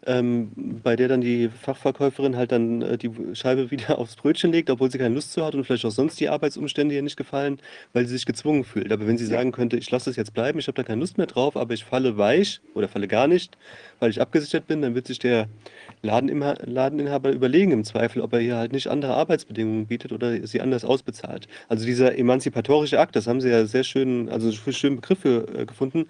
ähm, 0.04 0.50
bei 0.82 0.96
der 0.96 1.09
dann 1.09 1.20
die 1.20 1.48
Fachverkäuferin 1.48 2.37
halt 2.37 2.52
dann 2.52 2.82
äh, 2.82 2.98
die 2.98 3.11
Scheibe 3.35 3.70
wieder 3.70 3.98
aufs 3.98 4.16
Brötchen 4.16 4.52
legt, 4.52 4.70
obwohl 4.70 4.90
sie 4.90 4.98
keine 4.98 5.14
Lust 5.14 5.32
zu 5.32 5.44
hat 5.44 5.54
und 5.54 5.64
vielleicht 5.64 5.85
auch 5.85 5.90
sonst 5.90 6.20
die 6.20 6.28
Arbeitsumstände 6.28 6.94
ihr 6.94 7.02
nicht 7.02 7.16
gefallen, 7.16 7.61
weil 7.92 8.06
sie 8.06 8.14
sich 8.14 8.26
gezwungen 8.26 8.64
fühlt. 8.64 8.92
Aber 8.92 9.06
wenn 9.06 9.18
sie 9.18 9.26
sagen 9.26 9.52
könnte, 9.52 9.76
ich 9.76 9.90
lasse 9.90 10.11
es 10.11 10.16
jetzt 10.16 10.35
bleiben, 10.35 10.59
ich 10.59 10.68
habe 10.68 10.76
da 10.76 10.82
keine 10.82 11.00
Lust 11.00 11.18
mehr 11.18 11.26
drauf, 11.26 11.56
aber 11.56 11.74
ich 11.74 11.85
falle 11.85 12.18
weich 12.18 12.61
oder 12.74 12.88
falle 12.88 13.09
gar 13.09 13.26
nicht, 13.26 13.56
weil 13.98 14.11
ich 14.11 14.20
abgesichert 14.20 14.66
bin, 14.66 14.82
dann 14.82 14.94
wird 14.94 15.06
sich 15.06 15.18
der 15.18 15.48
Ladenimha 16.02 16.54
Ladeninhaber 16.64 17.32
überlegen 17.32 17.72
im 17.72 17.85
Zweifel, 17.85 18.22
ob 18.22 18.32
er 18.32 18.40
hier 18.40 18.56
halt 18.56 18.72
nicht 18.72 18.88
andere 18.88 19.14
Arbeitsbedingungen 19.14 19.87
bietet 19.87 20.12
oder 20.12 20.46
sie 20.46 20.61
anders 20.61 20.85
ausbezahlt. 20.85 21.48
Also 21.68 21.85
dieser 21.85 22.18
emanzipatorische 22.18 23.00
Akt, 23.00 23.16
das 23.16 23.26
haben 23.26 23.40
Sie 23.40 23.48
ja 23.48 23.66
sehr 23.66 23.85
schön, 23.85 24.28
also 24.28 24.48
einen 24.48 24.72
schönen 24.72 24.96
Begriff 24.96 25.20
für, 25.20 25.46
äh, 25.56 25.66
gefunden. 25.66 26.06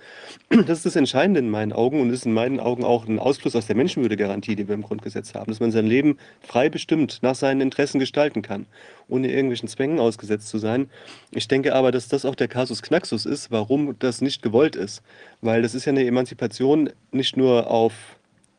Das 0.51 0.79
ist 0.79 0.87
das 0.87 0.97
Entscheidende 0.97 1.41
in 1.41 1.51
meinen 1.51 1.73
Augen 1.73 2.01
und 2.01 2.11
ist 2.11 2.27
in 2.27 2.33
meinen 2.33 2.61
Augen 2.61 2.85
auch 2.85 3.07
ein 3.07 3.19
Ausfluss 3.19 3.57
aus 3.57 3.67
der 3.67 3.77
Menschenwürdegarantie, 3.77 4.57
die 4.57 4.69
wir 4.69 4.75
im 4.75 4.83
Grundgesetz 4.83 5.35
haben, 5.35 5.51
dass 5.51 5.61
man 5.61 5.71
sein 5.71 5.87
Leben 5.87 6.19
frei 6.41 6.69
bestimmt 6.69 7.19
nach 7.23 7.35
seinen 7.35 7.61
Interessen 7.61 7.99
gestalten 7.99 8.43
kann, 8.43 8.67
ohne 9.09 9.29
irgendwelchen 9.29 9.69
Zwängen 9.69 9.99
ausgesetzt 9.99 10.49
zu 10.49 10.59
sein. 10.59 10.91
Ich 11.33 11.49
denke 11.49 11.75
aber, 11.75 11.93
dass 11.93 12.09
das 12.09 12.25
auch 12.25 12.35
der 12.35 12.49
Kasus 12.49 12.83
Knaxus 12.83 13.27
ist, 13.27 13.51
warum 13.51 13.99
das 13.99 14.21
nicht 14.21 14.43
gewollt 14.43 14.77
ist. 14.77 15.03
Weil 15.41 15.63
das 15.63 15.75
ist 15.75 15.85
ja 15.85 15.93
eine 15.93 16.07
Emanzipation 16.07 16.91
nicht 17.13 17.37
nur 17.37 17.71
auf 17.71 18.17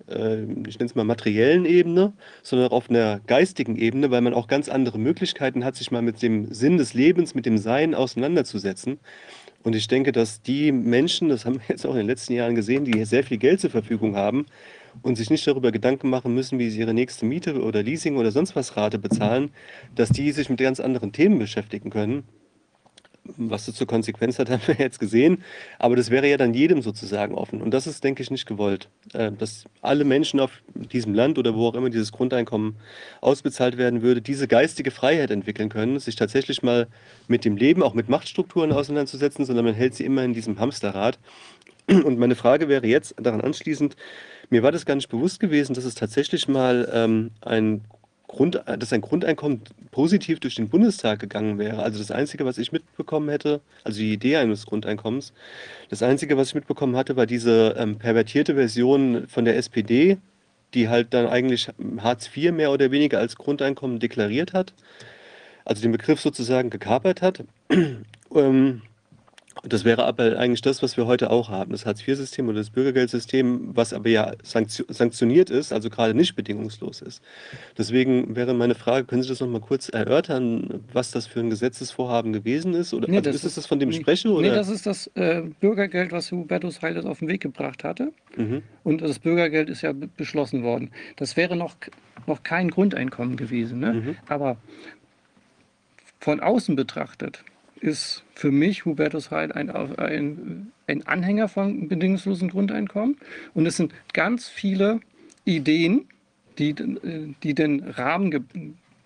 äh, 0.09 0.43
ich 0.67 0.79
nenne 0.79 0.89
es 0.89 0.95
mal 0.95 1.03
materiellen 1.03 1.65
Ebene, 1.65 2.13
sondern 2.43 2.69
auch 2.69 2.73
auf 2.73 2.89
einer 2.89 3.19
geistigen 3.27 3.75
Ebene, 3.75 4.11
weil 4.11 4.21
man 4.21 4.33
auch 4.33 4.47
ganz 4.47 4.69
andere 4.69 4.99
Möglichkeiten 4.99 5.63
hat, 5.63 5.75
sich 5.75 5.91
mal 5.91 6.01
mit 6.01 6.21
dem 6.21 6.53
Sinn 6.53 6.77
des 6.77 6.93
Lebens, 6.93 7.35
mit 7.35 7.45
dem 7.45 7.57
Sein 7.57 7.95
auseinanderzusetzen. 7.95 8.99
Und 9.63 9.75
ich 9.75 9.87
denke, 9.87 10.11
dass 10.11 10.41
die 10.41 10.71
Menschen, 10.71 11.29
das 11.29 11.45
haben 11.45 11.55
wir 11.55 11.65
jetzt 11.69 11.85
auch 11.85 11.91
in 11.91 11.97
den 11.97 12.07
letzten 12.07 12.33
Jahren 12.33 12.55
gesehen, 12.55 12.85
die 12.85 13.03
sehr 13.05 13.23
viel 13.23 13.37
Geld 13.37 13.59
zur 13.59 13.69
Verfügung 13.69 14.15
haben 14.15 14.45
und 15.01 15.15
sich 15.15 15.29
nicht 15.29 15.45
darüber 15.45 15.71
Gedanken 15.71 16.09
machen 16.09 16.33
müssen, 16.33 16.59
wie 16.59 16.69
sie 16.69 16.79
ihre 16.79 16.93
nächste 16.93 17.25
Miete 17.25 17.61
oder 17.61 17.83
Leasing 17.83 18.17
oder 18.17 18.31
sonst 18.31 18.55
was 18.55 18.77
Rate 18.77 18.97
bezahlen, 18.97 19.51
dass 19.95 20.09
die 20.09 20.31
sich 20.31 20.49
mit 20.49 20.59
ganz 20.59 20.79
anderen 20.79 21.11
Themen 21.11 21.37
beschäftigen 21.39 21.89
können 21.89 22.23
was 23.37 23.65
das 23.65 23.75
zur 23.75 23.87
Konsequenz 23.87 24.39
hat, 24.39 24.49
haben 24.49 24.61
wir 24.65 24.75
jetzt 24.75 24.99
gesehen. 24.99 25.43
Aber 25.79 25.95
das 25.95 26.09
wäre 26.09 26.27
ja 26.27 26.37
dann 26.37 26.53
jedem 26.53 26.81
sozusagen 26.81 27.35
offen. 27.35 27.61
Und 27.61 27.71
das 27.71 27.87
ist, 27.87 28.03
denke 28.03 28.23
ich, 28.23 28.31
nicht 28.31 28.45
gewollt. 28.45 28.89
Äh, 29.13 29.31
dass 29.31 29.65
alle 29.81 30.05
Menschen 30.05 30.39
auf 30.39 30.51
diesem 30.73 31.13
Land 31.13 31.37
oder 31.37 31.55
wo 31.55 31.67
auch 31.67 31.75
immer 31.75 31.89
dieses 31.89 32.11
Grundeinkommen 32.11 32.75
ausbezahlt 33.21 33.77
werden 33.77 34.01
würde, 34.01 34.21
diese 34.21 34.47
geistige 34.47 34.91
Freiheit 34.91 35.31
entwickeln 35.31 35.69
können, 35.69 35.99
sich 35.99 36.15
tatsächlich 36.15 36.63
mal 36.63 36.87
mit 37.27 37.45
dem 37.45 37.57
Leben, 37.57 37.83
auch 37.83 37.93
mit 37.93 38.09
Machtstrukturen 38.09 38.71
auseinanderzusetzen, 38.71 39.45
sondern 39.45 39.65
man 39.65 39.73
hält 39.73 39.95
sie 39.95 40.05
immer 40.05 40.23
in 40.23 40.33
diesem 40.33 40.59
Hamsterrad. 40.59 41.19
Und 41.87 42.19
meine 42.19 42.35
Frage 42.35 42.67
wäre 42.67 42.85
jetzt 42.85 43.15
daran 43.17 43.41
anschließend, 43.41 43.95
mir 44.49 44.63
war 44.63 44.71
das 44.71 44.85
gar 44.85 44.95
nicht 44.95 45.09
bewusst 45.09 45.39
gewesen, 45.39 45.73
dass 45.73 45.83
es 45.83 45.95
tatsächlich 45.95 46.47
mal 46.47 46.89
ähm, 46.93 47.31
ein 47.41 47.81
Grund, 48.27 48.61
dass 48.65 48.91
ein 48.91 49.01
Grundeinkommen 49.01 49.61
positiv 49.91 50.41
durch 50.41 50.55
den 50.55 50.67
Bundestag 50.67 51.19
gegangen 51.19 51.57
wäre. 51.57 51.81
Also 51.81 51.97
das 51.99 52.11
Einzige, 52.11 52.45
was 52.45 52.57
ich 52.57 52.73
mitbekommen 52.73 53.29
hätte, 53.29 53.61
also 53.85 53.99
die 53.99 54.11
Idee 54.11 54.37
eines 54.37 54.65
Grundeinkommens, 54.65 55.31
das 55.89 56.03
Einzige, 56.03 56.35
was 56.35 56.49
ich 56.49 56.55
mitbekommen 56.55 56.97
hatte, 56.97 57.15
war 57.15 57.25
diese 57.25 57.75
ähm, 57.77 57.97
pervertierte 57.97 58.55
Version 58.55 59.27
von 59.27 59.45
der 59.45 59.55
SPD, 59.55 60.17
die 60.73 60.89
halt 60.89 61.13
dann 61.13 61.27
eigentlich 61.27 61.69
Hartz 61.99 62.29
IV 62.35 62.51
mehr 62.51 62.71
oder 62.71 62.91
weniger 62.91 63.19
als 63.19 63.37
Grundeinkommen 63.37 63.99
deklariert 63.99 64.51
hat, 64.53 64.73
also 65.63 65.81
den 65.81 65.93
Begriff 65.93 66.19
sozusagen 66.19 66.69
gekapert 66.69 67.21
hat. 67.21 67.45
ähm, 68.35 68.81
das 69.63 69.85
wäre 69.85 70.05
aber 70.05 70.37
eigentlich 70.37 70.61
das, 70.61 70.83
was 70.83 70.97
wir 70.97 71.05
heute 71.07 71.29
auch 71.29 71.49
haben, 71.49 71.71
das 71.71 71.85
Hartz-IV-System 71.85 72.47
oder 72.47 72.59
das 72.59 72.69
Bürgergeldsystem, 72.69 73.75
was 73.75 73.93
aber 73.93 74.09
ja 74.09 74.33
sanktioniert 74.43 75.49
ist, 75.49 75.73
also 75.73 75.89
gerade 75.89 76.13
nicht 76.13 76.35
bedingungslos 76.35 77.01
ist. 77.01 77.23
Deswegen 77.77 78.35
wäre 78.35 78.53
meine 78.53 78.75
Frage, 78.75 79.05
können 79.05 79.23
Sie 79.23 79.29
das 79.29 79.39
noch 79.39 79.47
mal 79.47 79.61
kurz 79.61 79.89
erörtern, 79.89 80.83
was 80.93 81.11
das 81.11 81.27
für 81.27 81.39
ein 81.39 81.49
Gesetzesvorhaben 81.49 82.33
gewesen 82.33 82.73
ist? 82.73 82.93
Oder 82.93 83.07
nee, 83.07 83.17
also 83.17 83.29
ist 83.29 83.43
es 83.43 83.55
das, 83.55 83.65
von 83.65 83.79
dem 83.79 83.89
ich 83.89 83.97
spreche? 83.97 84.29
Oder? 84.29 84.49
Nee, 84.49 84.55
das 84.55 84.69
ist 84.69 84.85
das 84.85 85.07
äh, 85.15 85.43
Bürgergeld, 85.59 86.11
was 86.11 86.31
Hubertus 86.31 86.81
Heiles 86.81 87.05
auf 87.05 87.19
den 87.19 87.27
Weg 87.27 87.41
gebracht 87.41 87.83
hatte. 87.83 88.11
Mhm. 88.35 88.63
Und 88.83 89.01
das 89.01 89.19
Bürgergeld 89.19 89.69
ist 89.69 89.81
ja 89.81 89.93
beschlossen 89.93 90.63
worden. 90.63 90.91
Das 91.15 91.37
wäre 91.37 91.55
noch, 91.55 91.75
noch 92.25 92.43
kein 92.43 92.69
Grundeinkommen 92.69 93.37
gewesen. 93.37 93.79
Ne? 93.79 93.93
Mhm. 93.93 94.15
Aber 94.27 94.57
von 96.19 96.39
außen 96.39 96.75
betrachtet 96.75 97.43
ist 97.81 98.23
für 98.33 98.51
mich 98.51 98.85
Hubertus 98.85 99.31
Heil 99.31 99.51
ein, 99.51 99.69
ein, 99.69 100.71
ein 100.87 101.07
Anhänger 101.07 101.47
von 101.47 101.87
bedingungslosen 101.87 102.49
Grundeinkommen. 102.49 103.17
Und 103.53 103.65
es 103.65 103.77
sind 103.77 103.93
ganz 104.13 104.47
viele 104.47 104.99
Ideen, 105.45 106.07
die, 106.57 106.73
die 107.43 107.53
den 107.53 107.83
Rahmen 107.83 108.31
ge, 108.31 108.41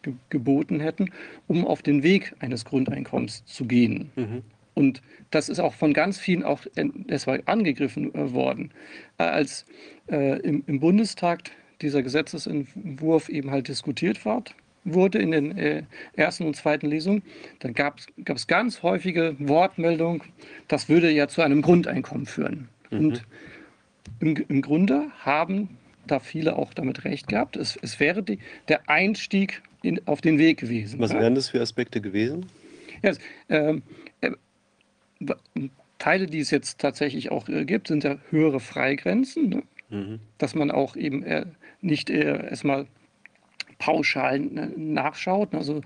ge, 0.01 0.13
geboten 0.29 0.79
hätten, 0.79 1.11
um 1.47 1.65
auf 1.65 1.81
den 1.81 2.03
Weg 2.03 2.33
eines 2.39 2.65
Grundeinkommens 2.65 3.45
zu 3.45 3.65
gehen. 3.65 4.11
Mhm. 4.15 4.41
Und 4.73 5.01
das 5.31 5.49
ist 5.49 5.59
auch 5.59 5.73
von 5.73 5.93
ganz 5.93 6.17
vielen 6.17 6.43
auch 6.43 6.61
deshalb 6.75 7.47
angegriffen 7.49 8.13
äh, 8.15 8.33
worden. 8.33 8.71
Äh, 9.17 9.23
als 9.23 9.65
äh, 10.09 10.39
im, 10.39 10.63
im 10.65 10.79
Bundestag 10.79 11.51
dieser 11.81 12.03
Gesetzesentwurf 12.03 13.29
eben 13.29 13.51
halt 13.51 13.67
diskutiert 13.67 14.23
wird, 14.25 14.55
wurde 14.83 15.19
in 15.19 15.31
den 15.31 15.57
äh, 15.57 15.83
ersten 16.13 16.45
und 16.45 16.55
zweiten 16.55 16.87
Lesungen, 16.87 17.23
dann 17.59 17.73
gab 17.73 17.99
es 18.25 18.47
ganz 18.47 18.83
häufige 18.83 19.35
Wortmeldungen, 19.39 20.21
das 20.67 20.89
würde 20.89 21.11
ja 21.11 21.27
zu 21.27 21.41
einem 21.41 21.61
Grundeinkommen 21.61 22.25
führen. 22.25 22.69
Mhm. 22.89 22.99
Und 22.99 23.23
im, 24.19 24.35
im, 24.47 24.61
Grunde 24.61 25.07
haben 25.19 25.77
da 26.07 26.19
viele 26.19 26.55
auch 26.55 26.73
damit 26.73 27.05
recht 27.05 27.27
gehabt. 27.27 27.57
Es, 27.57 27.77
es 27.81 27.99
wäre 27.99 28.23
die, 28.23 28.39
der 28.67 28.89
Einstieg 28.89 29.61
in, 29.83 30.05
auf 30.07 30.21
den 30.21 30.37
Weg 30.37 30.59
gewesen. 30.59 30.99
Was 30.99 31.13
wären 31.13 31.35
das 31.35 31.49
für 31.49 31.61
Aspekte 31.61 32.01
gewesen? 32.01 32.45
Ja, 33.03 33.13
äh, 33.47 33.81
äh, 34.21 34.31
Teile, 35.97 36.25
die 36.25 36.39
es 36.39 36.49
jetzt 36.49 36.79
tatsächlich 36.79 37.31
auch 37.31 37.47
äh, 37.47 37.65
gibt, 37.65 37.87
sind 37.87 38.03
ja 38.03 38.17
höhere 38.29 38.59
Freigrenzen. 38.59 39.49
Ne? 39.49 39.63
Mhm. 39.89 40.19
Dass 40.37 40.55
man 40.55 40.71
auch 40.71 40.95
eben 40.95 41.23
äh, 41.23 41.45
nicht 41.81 42.09
äh, 42.09 42.49
erstmal 42.49 42.87
pauschal 43.81 44.39
ne, 44.39 44.71
nachschaut. 44.77 45.55
Also 45.55 45.81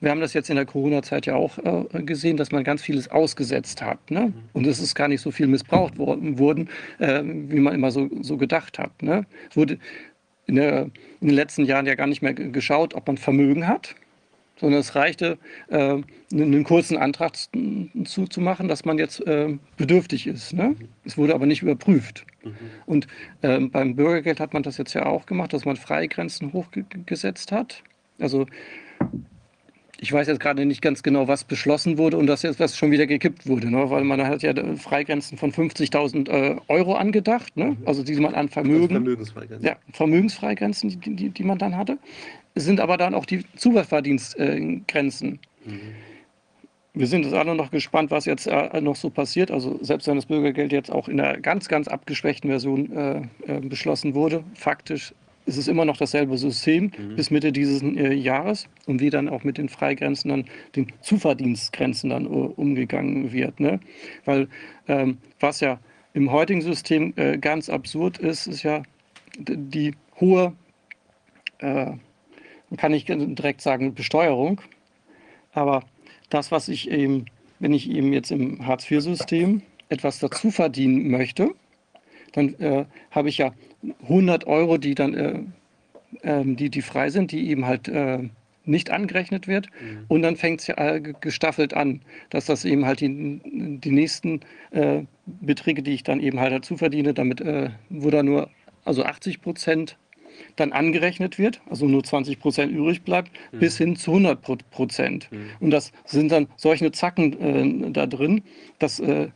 wir 0.00 0.10
haben 0.10 0.20
das 0.20 0.32
jetzt 0.32 0.48
in 0.48 0.56
der 0.56 0.64
Corona-Zeit 0.66 1.26
ja 1.26 1.34
auch 1.34 1.58
äh, 1.58 2.02
gesehen, 2.02 2.36
dass 2.36 2.52
man 2.52 2.62
ganz 2.62 2.80
vieles 2.80 3.08
ausgesetzt 3.08 3.82
hat. 3.82 4.10
Ne? 4.10 4.32
Und 4.52 4.66
es 4.66 4.78
ist 4.78 4.94
gar 4.94 5.08
nicht 5.08 5.20
so 5.20 5.32
viel 5.32 5.48
missbraucht 5.48 5.98
worden, 5.98 6.38
worden 6.38 6.68
äh, 7.00 7.22
wie 7.24 7.58
man 7.58 7.74
immer 7.74 7.90
so, 7.90 8.08
so 8.22 8.36
gedacht 8.36 8.78
hat. 8.78 9.02
Ne? 9.02 9.26
Es 9.50 9.56
wurde 9.56 9.78
in, 10.46 10.54
der, 10.54 10.82
in, 11.20 11.28
den 11.28 11.34
letzten 11.34 11.64
Jahren 11.64 11.86
ja 11.86 11.96
gar 11.96 12.06
nicht 12.06 12.22
mehr 12.22 12.34
geschaut, 12.34 12.94
ob 12.94 13.08
man 13.08 13.18
Vermögen 13.18 13.66
hat, 13.66 13.96
sondern 14.60 14.80
es 14.80 14.94
reichte, 14.94 15.38
äh, 15.68 15.96
einen 16.32 16.64
kurzen 16.64 16.96
Antrag 16.96 17.34
zu, 17.36 18.26
zu 18.26 18.40
machen, 18.40 18.68
dass 18.68 18.84
man 18.84 18.98
jetzt 18.98 19.26
äh, 19.26 19.58
bedürftig 19.76 20.26
ist. 20.26 20.52
Ne? 20.52 20.76
Es 21.04 21.16
wurde 21.16 21.34
aber 21.34 21.46
nicht 21.46 21.62
überprüft. 21.62 22.26
Mhm. 22.44 22.52
Und 22.86 23.06
äh, 23.42 23.58
beim 23.58 23.96
Bürgergeld 23.96 24.38
hat 24.38 24.52
man 24.52 24.62
das 24.62 24.76
jetzt 24.76 24.94
ja 24.94 25.06
auch 25.06 25.26
gemacht, 25.26 25.52
dass 25.52 25.64
man 25.64 25.76
Freigrenzen 25.76 26.52
hochgesetzt 26.52 27.52
hat. 27.52 27.82
Also 28.18 28.46
ich 30.02 30.12
weiß 30.12 30.28
jetzt 30.28 30.40
gerade 30.40 30.64
nicht 30.64 30.80
ganz 30.80 31.02
genau, 31.02 31.28
was 31.28 31.44
beschlossen 31.44 31.98
wurde 31.98 32.16
und 32.16 32.26
dass 32.26 32.42
jetzt 32.42 32.58
was 32.58 32.76
schon 32.76 32.90
wieder 32.90 33.06
gekippt 33.06 33.46
wurde, 33.46 33.70
ne? 33.70 33.90
weil 33.90 34.04
man 34.04 34.24
hat 34.26 34.42
ja 34.42 34.54
Freigrenzen 34.76 35.36
von 35.36 35.52
50.000 35.52 36.28
äh, 36.30 36.56
Euro 36.68 36.94
angedacht, 36.94 37.54
ne? 37.56 37.66
Mhm. 37.66 37.76
also 37.84 38.02
die 38.02 38.14
man 38.16 38.34
an 38.34 38.48
Vermögen, 38.48 38.82
also 38.82 38.94
Vermögensfreigrenzen, 38.94 39.66
ja, 39.66 39.76
Vermögensfreigrenzen, 39.92 40.88
die, 40.88 41.16
die, 41.16 41.28
die, 41.28 41.44
man 41.44 41.58
dann 41.58 41.76
hatte 41.76 41.98
sind 42.54 42.80
aber 42.80 42.96
dann 42.96 43.14
auch 43.14 43.26
die 43.26 43.44
Zuverdienstgrenzen. 43.56 45.38
Mhm. 45.64 45.80
Wir 46.92 47.06
sind 47.06 47.24
jetzt 47.24 47.34
alle 47.34 47.54
noch 47.54 47.70
gespannt, 47.70 48.10
was 48.10 48.24
jetzt 48.24 48.46
äh, 48.48 48.80
noch 48.80 48.96
so 48.96 49.10
passiert. 49.10 49.50
Also 49.50 49.78
selbst 49.82 50.08
wenn 50.08 50.16
das 50.16 50.26
Bürgergeld 50.26 50.72
jetzt 50.72 50.90
auch 50.90 51.08
in 51.08 51.20
einer 51.20 51.38
ganz, 51.38 51.68
ganz 51.68 51.86
abgeschwächten 51.86 52.50
Version 52.50 52.92
äh, 52.92 53.22
äh, 53.46 53.60
beschlossen 53.60 54.14
wurde, 54.14 54.42
faktisch 54.54 55.14
ist 55.46 55.56
es 55.56 55.68
immer 55.68 55.84
noch 55.84 55.96
dasselbe 55.96 56.36
System 56.36 56.92
mhm. 56.96 57.16
bis 57.16 57.30
Mitte 57.30 57.52
dieses 57.52 57.82
äh, 57.82 58.12
Jahres 58.12 58.68
und 58.86 59.00
wie 59.00 59.10
dann 59.10 59.28
auch 59.28 59.44
mit 59.44 59.58
den 59.58 59.68
Freigrenzen 59.68 60.28
dann, 60.28 60.44
den 60.76 60.92
Zuverdienstgrenzen 61.00 62.10
dann 62.10 62.26
uh, 62.26 62.52
umgegangen 62.56 63.32
wird. 63.32 63.58
Ne? 63.58 63.80
Weil 64.24 64.48
ähm, 64.86 65.18
was 65.38 65.60
ja 65.60 65.78
im 66.12 66.30
heutigen 66.30 66.60
System 66.60 67.12
äh, 67.16 67.38
ganz 67.38 67.68
absurd 67.68 68.18
ist, 68.18 68.46
ist 68.46 68.62
ja 68.62 68.82
die 69.38 69.94
hohe 70.20 70.52
äh, 71.58 71.92
kann 72.76 72.92
ich 72.92 73.04
direkt 73.06 73.60
sagen 73.60 73.94
Besteuerung. 73.94 74.60
Aber 75.52 75.82
das, 76.28 76.52
was 76.52 76.68
ich 76.68 76.90
eben, 76.90 77.26
wenn 77.58 77.72
ich 77.72 77.90
eben 77.90 78.12
jetzt 78.12 78.30
im 78.30 78.66
Hartz-IV-System 78.66 79.62
etwas 79.88 80.18
dazu 80.20 80.50
verdienen 80.50 81.10
möchte, 81.10 81.50
dann 82.32 82.54
äh, 82.60 82.84
habe 83.10 83.28
ich 83.28 83.38
ja 83.38 83.52
100 84.02 84.46
Euro, 84.46 84.78
die 84.78 84.94
dann 84.94 85.14
äh, 85.14 85.40
äh, 86.22 86.44
die, 86.44 86.70
die 86.70 86.82
frei 86.82 87.10
sind, 87.10 87.32
die 87.32 87.48
eben 87.50 87.66
halt 87.66 87.88
äh, 87.88 88.28
nicht 88.64 88.90
angerechnet 88.90 89.48
wird. 89.48 89.68
Mhm. 89.80 90.04
Und 90.08 90.22
dann 90.22 90.36
fängt 90.36 90.60
es 90.60 90.66
ja 90.68 90.76
äh, 90.76 91.00
gestaffelt 91.20 91.74
an, 91.74 92.02
dass 92.30 92.46
das 92.46 92.64
eben 92.64 92.86
halt 92.86 93.00
die, 93.00 93.40
die 93.44 93.90
nächsten 93.90 94.40
äh, 94.70 95.02
Beträge, 95.26 95.82
die 95.82 95.94
ich 95.94 96.04
dann 96.04 96.20
eben 96.20 96.38
halt 96.38 96.52
dazu 96.52 96.76
verdiene, 96.76 97.14
damit, 97.14 97.42
wo 97.88 98.10
da 98.10 98.22
nur 98.22 98.50
also 98.84 99.04
80 99.04 99.42
Prozent 99.42 99.96
dann 100.56 100.72
angerechnet 100.72 101.38
wird, 101.38 101.60
also 101.68 101.86
nur 101.86 102.04
20 102.04 102.38
Prozent 102.38 102.72
übrig 102.72 103.02
bleibt, 103.02 103.30
mhm. 103.52 103.58
bis 103.58 103.78
hin 103.78 103.96
zu 103.96 104.12
100 104.12 104.70
Prozent. 104.70 105.28
Mhm. 105.30 105.50
Und 105.60 105.70
das 105.70 105.92
sind 106.04 106.32
dann 106.32 106.48
solche 106.56 106.90
Zacken 106.92 107.86
äh, 107.86 107.90
da 107.92 108.06
drin, 108.06 108.42
dass 108.78 109.00
äh, 109.00 109.28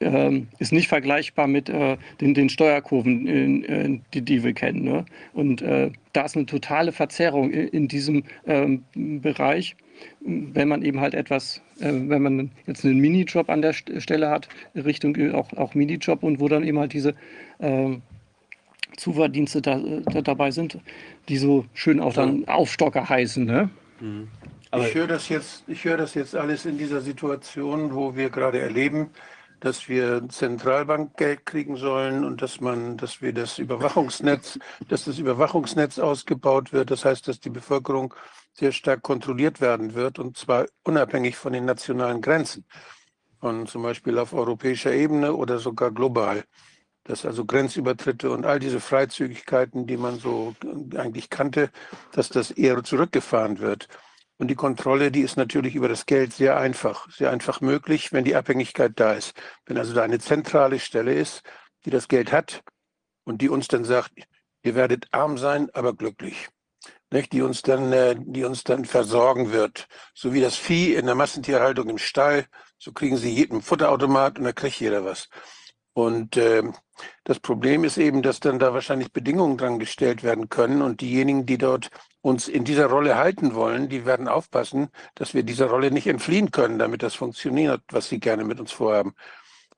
ähm, 0.00 0.48
ist 0.58 0.72
nicht 0.72 0.88
vergleichbar 0.88 1.46
mit 1.46 1.68
äh, 1.68 1.96
den, 2.20 2.34
den 2.34 2.48
Steuerkurven, 2.48 3.26
in, 3.26 3.62
in, 3.62 4.02
die, 4.12 4.22
die 4.22 4.44
wir 4.44 4.52
kennen. 4.52 4.84
Ne? 4.84 5.04
Und 5.32 5.62
äh, 5.62 5.90
da 6.12 6.22
ist 6.22 6.36
eine 6.36 6.46
totale 6.46 6.92
Verzerrung 6.92 7.50
in, 7.50 7.68
in 7.68 7.88
diesem 7.88 8.24
ähm, 8.46 8.84
Bereich, 8.94 9.76
wenn 10.20 10.68
man 10.68 10.82
eben 10.82 11.00
halt 11.00 11.14
etwas, 11.14 11.62
äh, 11.80 11.92
wenn 11.92 12.22
man 12.22 12.50
jetzt 12.66 12.84
einen 12.84 12.98
Minijob 12.98 13.48
an 13.48 13.62
der 13.62 13.72
Stelle 13.72 14.28
hat, 14.28 14.48
Richtung 14.74 15.16
äh, 15.16 15.30
auch, 15.30 15.52
auch 15.54 15.74
Minijob 15.74 16.22
und 16.22 16.40
wo 16.40 16.48
dann 16.48 16.64
eben 16.64 16.78
halt 16.78 16.92
diese 16.92 17.14
ähm, 17.60 18.02
Zuverdienste 18.96 19.62
da, 19.62 19.78
da, 19.78 20.22
dabei 20.22 20.50
sind, 20.50 20.78
die 21.28 21.36
so 21.36 21.64
schön 21.74 22.00
auch 22.00 22.12
dann 22.12 22.46
Aufstocker 22.48 23.08
heißen. 23.08 23.44
Ne? 23.44 23.70
Mhm. 24.00 24.28
ich 24.76 24.94
höre 24.94 25.06
das 25.06 25.28
jetzt, 25.28 25.64
ich 25.66 25.84
höre 25.84 25.96
das 25.96 26.14
jetzt 26.14 26.34
alles 26.34 26.66
in 26.66 26.78
dieser 26.78 27.00
Situation, 27.00 27.94
wo 27.94 28.16
wir 28.16 28.30
gerade 28.30 28.60
erleben, 28.60 29.10
dass 29.60 29.88
wir 29.88 30.26
Zentralbankgeld 30.28 31.44
kriegen 31.44 31.76
sollen 31.76 32.24
und 32.24 32.40
dass 32.42 32.60
man, 32.60 32.96
dass 32.96 33.20
wir 33.20 33.32
das 33.32 33.58
Überwachungsnetz, 33.58 34.58
dass 34.88 35.04
das 35.04 35.18
Überwachungsnetz 35.18 35.98
ausgebaut 35.98 36.72
wird. 36.72 36.90
Das 36.90 37.04
heißt, 37.04 37.28
dass 37.28 37.40
die 37.40 37.50
Bevölkerung 37.50 38.14
sehr 38.54 38.72
stark 38.72 39.02
kontrolliert 39.02 39.60
werden 39.60 39.94
wird 39.94 40.18
und 40.18 40.36
zwar 40.36 40.66
unabhängig 40.82 41.36
von 41.36 41.52
den 41.52 41.66
nationalen 41.66 42.20
Grenzen. 42.20 42.64
Und 43.40 43.68
zum 43.68 43.82
Beispiel 43.82 44.18
auf 44.18 44.34
europäischer 44.34 44.92
Ebene 44.92 45.34
oder 45.34 45.58
sogar 45.58 45.90
global. 45.90 46.44
Dass 47.10 47.26
also 47.26 47.44
Grenzübertritte 47.44 48.30
und 48.30 48.46
all 48.46 48.60
diese 48.60 48.78
Freizügigkeiten, 48.78 49.88
die 49.88 49.96
man 49.96 50.20
so 50.20 50.54
eigentlich 50.96 51.28
kannte, 51.28 51.70
dass 52.12 52.28
das 52.28 52.52
eher 52.52 52.84
zurückgefahren 52.84 53.58
wird. 53.58 53.88
Und 54.38 54.46
die 54.46 54.54
Kontrolle, 54.54 55.10
die 55.10 55.22
ist 55.22 55.36
natürlich 55.36 55.74
über 55.74 55.88
das 55.88 56.06
Geld 56.06 56.32
sehr 56.32 56.56
einfach, 56.56 57.10
sehr 57.10 57.32
einfach 57.32 57.60
möglich, 57.60 58.12
wenn 58.12 58.22
die 58.22 58.36
Abhängigkeit 58.36 58.92
da 58.94 59.14
ist. 59.14 59.34
Wenn 59.66 59.76
also 59.76 59.92
da 59.92 60.04
eine 60.04 60.20
zentrale 60.20 60.78
Stelle 60.78 61.12
ist, 61.12 61.42
die 61.84 61.90
das 61.90 62.06
Geld 62.06 62.30
hat 62.30 62.62
und 63.24 63.42
die 63.42 63.48
uns 63.48 63.66
dann 63.66 63.84
sagt, 63.84 64.12
ihr 64.62 64.76
werdet 64.76 65.08
arm 65.10 65.36
sein, 65.36 65.68
aber 65.72 65.94
glücklich. 65.94 66.48
Nicht? 67.10 67.32
Die 67.32 67.42
uns 67.42 67.62
dann, 67.62 67.92
äh, 67.92 68.14
die 68.16 68.44
uns 68.44 68.62
dann 68.62 68.84
versorgen 68.84 69.50
wird. 69.50 69.88
So 70.14 70.32
wie 70.32 70.40
das 70.40 70.54
Vieh 70.54 70.94
in 70.94 71.06
der 71.06 71.16
Massentierhaltung 71.16 71.88
im 71.88 71.98
Stall, 71.98 72.46
so 72.78 72.92
kriegen 72.92 73.16
sie 73.16 73.30
jeden 73.30 73.62
Futterautomat 73.62 74.38
und 74.38 74.44
da 74.44 74.52
kriegt 74.52 74.78
jeder 74.78 75.04
was. 75.04 75.28
Und 76.00 76.38
äh, 76.38 76.62
das 77.24 77.40
Problem 77.40 77.84
ist 77.84 77.98
eben, 77.98 78.22
dass 78.22 78.40
dann 78.40 78.58
da 78.58 78.72
wahrscheinlich 78.72 79.12
Bedingungen 79.12 79.58
dran 79.58 79.78
gestellt 79.78 80.22
werden 80.22 80.48
können 80.48 80.80
und 80.80 81.02
diejenigen, 81.02 81.44
die 81.44 81.58
dort 81.58 81.90
uns 82.22 82.48
in 82.48 82.64
dieser 82.64 82.86
Rolle 82.86 83.16
halten 83.16 83.54
wollen, 83.54 83.90
die 83.90 84.06
werden 84.06 84.26
aufpassen, 84.26 84.88
dass 85.14 85.34
wir 85.34 85.42
dieser 85.42 85.66
Rolle 85.66 85.90
nicht 85.90 86.06
entfliehen 86.06 86.52
können, 86.52 86.78
damit 86.78 87.02
das 87.02 87.14
funktioniert, 87.14 87.82
was 87.90 88.08
sie 88.08 88.18
gerne 88.18 88.44
mit 88.44 88.60
uns 88.60 88.72
vorhaben. 88.72 89.12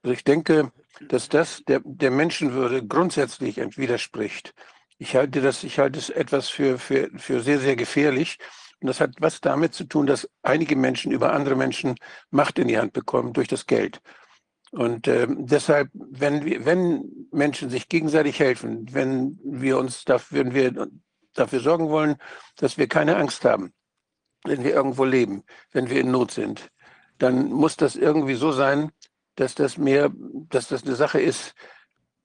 Also 0.04 0.14
ich 0.14 0.22
denke, 0.22 0.70
dass 1.08 1.28
das 1.28 1.64
der, 1.66 1.80
der 1.84 2.12
Menschenwürde 2.12 2.86
grundsätzlich 2.86 3.56
widerspricht. 3.76 4.54
Ich 4.98 5.16
halte 5.16 5.40
das, 5.40 5.64
ich 5.64 5.80
halte 5.80 5.98
es 5.98 6.08
etwas 6.08 6.48
für, 6.50 6.78
für, 6.78 7.10
für 7.16 7.40
sehr, 7.40 7.58
sehr 7.58 7.74
gefährlich. 7.74 8.38
Und 8.80 8.86
das 8.86 9.00
hat 9.00 9.14
was 9.18 9.40
damit 9.40 9.74
zu 9.74 9.84
tun, 9.84 10.06
dass 10.06 10.28
einige 10.42 10.76
Menschen 10.76 11.10
über 11.10 11.32
andere 11.32 11.56
Menschen 11.56 11.96
Macht 12.30 12.60
in 12.60 12.68
die 12.68 12.78
Hand 12.78 12.92
bekommen 12.92 13.32
durch 13.32 13.48
das 13.48 13.66
Geld. 13.66 14.00
Und 14.72 15.06
äh, 15.06 15.26
deshalb, 15.28 15.90
wenn 15.92 16.46
wir, 16.46 16.64
wenn 16.64 17.28
Menschen 17.30 17.68
sich 17.68 17.88
gegenseitig 17.88 18.40
helfen, 18.40 18.86
wenn 18.92 19.38
wir 19.44 19.78
uns 19.78 20.04
dafür, 20.04 20.40
wenn 20.40 20.54
wir 20.54 20.88
dafür 21.34 21.60
sorgen 21.60 21.90
wollen, 21.90 22.16
dass 22.56 22.78
wir 22.78 22.88
keine 22.88 23.16
Angst 23.16 23.44
haben, 23.44 23.74
wenn 24.44 24.64
wir 24.64 24.72
irgendwo 24.72 25.04
leben, 25.04 25.44
wenn 25.72 25.90
wir 25.90 26.00
in 26.00 26.10
Not 26.10 26.30
sind, 26.30 26.70
dann 27.18 27.50
muss 27.52 27.76
das 27.76 27.96
irgendwie 27.96 28.34
so 28.34 28.50
sein, 28.50 28.90
dass 29.34 29.54
das 29.54 29.76
mehr, 29.76 30.10
dass 30.48 30.68
das 30.68 30.84
eine 30.84 30.94
Sache 30.94 31.20
ist, 31.20 31.54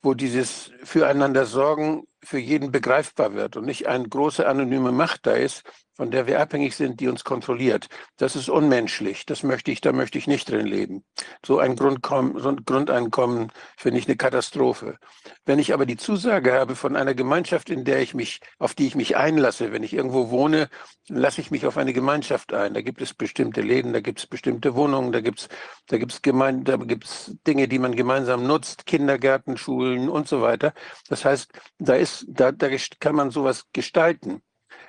wo 0.01 0.13
dieses 0.13 0.71
Füreinander 0.83 1.45
sorgen 1.45 2.07
für 2.23 2.39
jeden 2.39 2.71
begreifbar 2.71 3.33
wird 3.33 3.57
und 3.57 3.65
nicht 3.65 3.87
eine 3.87 4.07
große 4.07 4.47
anonyme 4.47 4.93
Macht 4.93 5.25
da 5.25 5.33
ist, 5.33 5.63
von 5.97 6.11
der 6.11 6.27
wir 6.27 6.39
abhängig 6.39 6.75
sind, 6.75 6.99
die 6.99 7.07
uns 7.07 7.23
kontrolliert. 7.23 7.87
Das 8.17 8.35
ist 8.35 8.49
unmenschlich. 8.49 9.25
Das 9.25 9.41
möchte 9.41 9.71
ich, 9.71 9.81
da 9.81 9.91
möchte 9.91 10.19
ich 10.19 10.27
nicht 10.27 10.49
drin 10.49 10.67
leben. 10.67 11.03
So 11.43 11.57
ein, 11.57 11.75
Grundeinkommen 11.75 13.51
finde 13.75 13.99
ich 13.99 14.07
eine 14.07 14.15
Katastrophe. 14.15 14.99
Wenn 15.45 15.57
ich 15.57 15.73
aber 15.73 15.87
die 15.87 15.97
Zusage 15.97 16.53
habe 16.53 16.75
von 16.75 16.95
einer 16.95 17.15
Gemeinschaft, 17.15 17.71
in 17.71 17.83
der 17.83 17.99
ich 18.01 18.13
mich, 18.13 18.41
auf 18.59 18.75
die 18.75 18.85
ich 18.85 18.95
mich 18.95 19.17
einlasse, 19.17 19.71
wenn 19.71 19.81
ich 19.81 19.93
irgendwo 19.93 20.29
wohne, 20.29 20.69
lasse 21.07 21.41
ich 21.41 21.49
mich 21.49 21.65
auf 21.65 21.77
eine 21.77 21.93
Gemeinschaft 21.93 22.53
ein. 22.53 22.75
Da 22.75 22.81
gibt 22.81 23.01
es 23.01 23.15
bestimmte 23.15 23.61
Läden, 23.61 23.91
da 23.91 23.99
gibt 23.99 24.19
es 24.19 24.27
bestimmte 24.27 24.75
Wohnungen, 24.75 25.11
da 25.11 25.21
gibt 25.21 25.39
es, 25.39 25.49
da 25.87 25.97
gibt 25.97 26.11
es 26.11 26.21
gemein, 26.21 26.63
da 26.63 26.77
gibt's 26.77 27.35
Dinge, 27.47 27.67
die 27.67 27.79
man 27.79 27.95
gemeinsam 27.95 28.45
nutzt, 28.45 28.85
Kindergärten, 28.85 29.57
Schulen 29.57 30.09
und 30.09 30.27
so 30.27 30.41
weiter. 30.43 30.73
Das 31.09 31.25
heißt, 31.25 31.51
da 31.79 31.95
ist, 31.95 32.25
da, 32.29 32.51
da 32.51 32.69
kann 32.99 33.15
man 33.15 33.31
sowas 33.31 33.65
gestalten. 33.73 34.43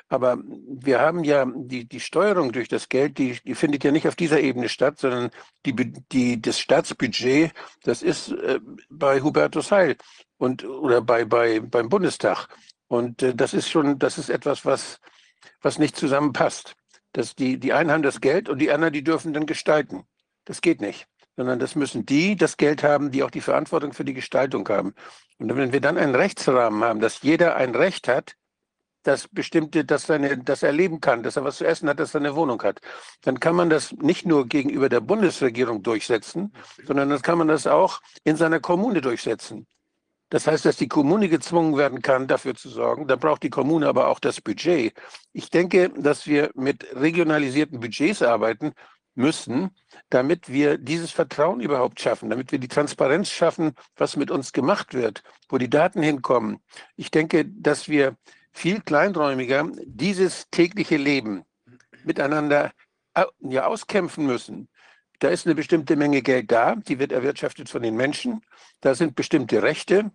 Aber 0.08 0.38
wir 0.44 1.00
haben 1.00 1.22
ja 1.22 1.44
die, 1.54 1.84
die 1.84 2.00
Steuerung 2.00 2.52
durch 2.52 2.68
das 2.68 2.88
Geld, 2.88 3.18
die, 3.18 3.38
die 3.44 3.54
findet 3.54 3.84
ja 3.84 3.90
nicht 3.90 4.08
auf 4.08 4.16
dieser 4.16 4.40
Ebene 4.40 4.68
statt, 4.68 4.98
sondern 4.98 5.30
die, 5.66 5.74
die, 6.12 6.40
das 6.40 6.58
Staatsbudget, 6.58 7.52
das 7.82 8.02
ist 8.02 8.32
äh, 8.32 8.60
bei 8.88 9.20
Hubertus 9.20 9.70
Heil 9.70 9.96
und 10.38 10.64
oder 10.64 11.02
bei, 11.02 11.24
bei, 11.24 11.60
beim 11.60 11.90
Bundestag. 11.90 12.48
Und 12.86 13.22
äh, 13.22 13.34
das 13.34 13.52
ist 13.52 13.68
schon, 13.68 13.98
das 13.98 14.16
ist 14.16 14.30
etwas, 14.30 14.64
was, 14.64 14.98
was 15.60 15.78
nicht 15.78 15.96
zusammenpasst. 15.96 16.74
Dass 17.12 17.34
die, 17.34 17.58
die 17.58 17.72
einen 17.72 17.90
haben 17.90 18.02
das 18.02 18.20
Geld 18.20 18.48
und 18.48 18.58
die 18.58 18.70
anderen, 18.70 18.92
die 18.92 19.04
dürfen 19.04 19.32
dann 19.32 19.46
gestalten. 19.46 20.04
Das 20.44 20.60
geht 20.60 20.80
nicht. 20.80 21.06
Sondern 21.36 21.58
das 21.58 21.74
müssen 21.74 22.06
die 22.06 22.36
das 22.36 22.56
Geld 22.56 22.82
haben, 22.82 23.10
die 23.10 23.22
auch 23.22 23.30
die 23.30 23.40
Verantwortung 23.40 23.92
für 23.92 24.04
die 24.04 24.14
Gestaltung 24.14 24.68
haben. 24.68 24.94
Und 25.38 25.54
wenn 25.54 25.72
wir 25.72 25.80
dann 25.80 25.98
einen 25.98 26.14
Rechtsrahmen 26.14 26.82
haben, 26.82 27.00
dass 27.00 27.22
jeder 27.22 27.56
ein 27.56 27.74
Recht 27.74 28.08
hat, 28.08 28.34
dass 29.02 29.28
bestimmte, 29.28 29.84
dass, 29.84 30.06
seine, 30.06 30.38
dass 30.38 30.62
er 30.62 30.72
leben 30.72 31.00
kann, 31.00 31.22
dass 31.22 31.36
er 31.36 31.44
was 31.44 31.58
zu 31.58 31.66
essen 31.66 31.88
hat, 31.88 32.00
dass 32.00 32.14
er 32.14 32.20
eine 32.20 32.34
Wohnung 32.34 32.62
hat, 32.62 32.80
dann 33.22 33.40
kann 33.40 33.54
man 33.54 33.70
das 33.70 33.92
nicht 33.92 34.26
nur 34.26 34.46
gegenüber 34.46 34.88
der 34.88 35.00
Bundesregierung 35.00 35.82
durchsetzen, 35.82 36.52
sondern 36.84 37.10
dann 37.10 37.22
kann 37.22 37.38
man 37.38 37.48
das 37.48 37.66
auch 37.66 38.00
in 38.24 38.36
seiner 38.36 38.60
Kommune 38.60 39.00
durchsetzen. 39.00 39.66
Das 40.30 40.46
heißt, 40.46 40.66
dass 40.66 40.76
die 40.76 40.88
Kommune 40.88 41.28
gezwungen 41.28 41.76
werden 41.78 42.02
kann, 42.02 42.26
dafür 42.26 42.54
zu 42.54 42.68
sorgen. 42.68 43.06
Da 43.06 43.16
braucht 43.16 43.42
die 43.42 43.50
Kommune 43.50 43.88
aber 43.88 44.08
auch 44.08 44.20
das 44.20 44.42
Budget. 44.42 44.92
Ich 45.32 45.48
denke, 45.48 45.90
dass 45.96 46.26
wir 46.26 46.50
mit 46.54 46.86
regionalisierten 46.94 47.80
Budgets 47.80 48.20
arbeiten 48.22 48.72
müssen, 49.14 49.70
damit 50.10 50.48
wir 50.50 50.78
dieses 50.78 51.10
Vertrauen 51.10 51.60
überhaupt 51.60 52.00
schaffen, 52.00 52.30
damit 52.30 52.52
wir 52.52 52.58
die 52.58 52.68
Transparenz 52.68 53.30
schaffen, 53.30 53.72
was 53.96 54.16
mit 54.16 54.30
uns 54.30 54.52
gemacht 54.52 54.94
wird, 54.94 55.22
wo 55.48 55.58
die 55.58 55.70
Daten 55.70 56.02
hinkommen. 56.02 56.60
Ich 56.94 57.10
denke, 57.10 57.44
dass 57.46 57.88
wir 57.88 58.16
viel 58.52 58.80
kleinräumiger 58.80 59.68
dieses 59.84 60.48
tägliche 60.50 60.96
Leben 60.96 61.44
miteinander 62.04 62.72
ja, 63.40 63.66
auskämpfen 63.66 64.26
müssen. 64.26 64.68
Da 65.18 65.28
ist 65.28 65.46
eine 65.46 65.54
bestimmte 65.54 65.96
Menge 65.96 66.22
Geld 66.22 66.50
da, 66.52 66.76
die 66.76 66.98
wird 66.98 67.12
erwirtschaftet 67.12 67.68
von 67.68 67.82
den 67.82 67.96
Menschen. 67.96 68.42
Da 68.80 68.94
sind 68.94 69.16
bestimmte 69.16 69.62
Rechte. 69.62 70.12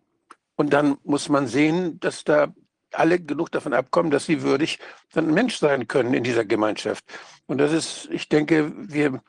Und 0.55 0.71
dann 0.71 0.97
muss 1.03 1.29
man 1.29 1.47
sehen, 1.47 1.99
dass 1.99 2.23
da 2.23 2.53
alle 2.95 3.19
genug 3.19 3.51
davon 3.51 3.73
abkommen, 3.73 4.11
dass 4.11 4.25
sie 4.25 4.41
würdig 4.41 4.79
ein 5.15 5.33
Mensch 5.33 5.57
sein 5.57 5.87
können 5.87 6.13
in 6.13 6.23
dieser 6.23 6.45
Gemeinschaft. 6.45 7.03
Und 7.45 7.57
das 7.57 7.71
ist, 7.71 8.09
ich 8.11 8.29
denke, 8.29 8.71
wir, 8.75 9.21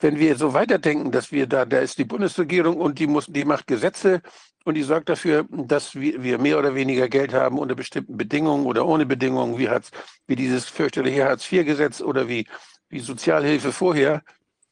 wenn 0.00 0.18
wir 0.18 0.36
so 0.36 0.54
weiterdenken, 0.54 1.12
dass 1.12 1.32
wir 1.32 1.46
da, 1.46 1.64
da 1.64 1.78
ist 1.78 1.98
die 1.98 2.04
Bundesregierung 2.04 2.76
und 2.76 2.98
die 2.98 3.06
muss, 3.06 3.26
die 3.26 3.44
macht 3.44 3.66
Gesetze 3.66 4.22
und 4.64 4.74
die 4.74 4.82
sorgt 4.82 5.08
dafür, 5.08 5.46
dass 5.50 5.94
wir 5.94 6.38
mehr 6.38 6.58
oder 6.58 6.74
weniger 6.74 7.08
Geld 7.08 7.32
haben 7.32 7.58
unter 7.58 7.74
bestimmten 7.74 8.16
Bedingungen 8.16 8.66
oder 8.66 8.86
ohne 8.86 9.06
Bedingungen, 9.06 9.58
wie, 9.58 9.68
Hartz, 9.68 9.90
wie 10.26 10.36
dieses 10.36 10.66
fürchterliche 10.66 11.24
Hartz-IV-Gesetz 11.24 12.00
oder 12.00 12.28
wie, 12.28 12.46
wie 12.88 13.00
Sozialhilfe 13.00 13.72
vorher. 13.72 14.22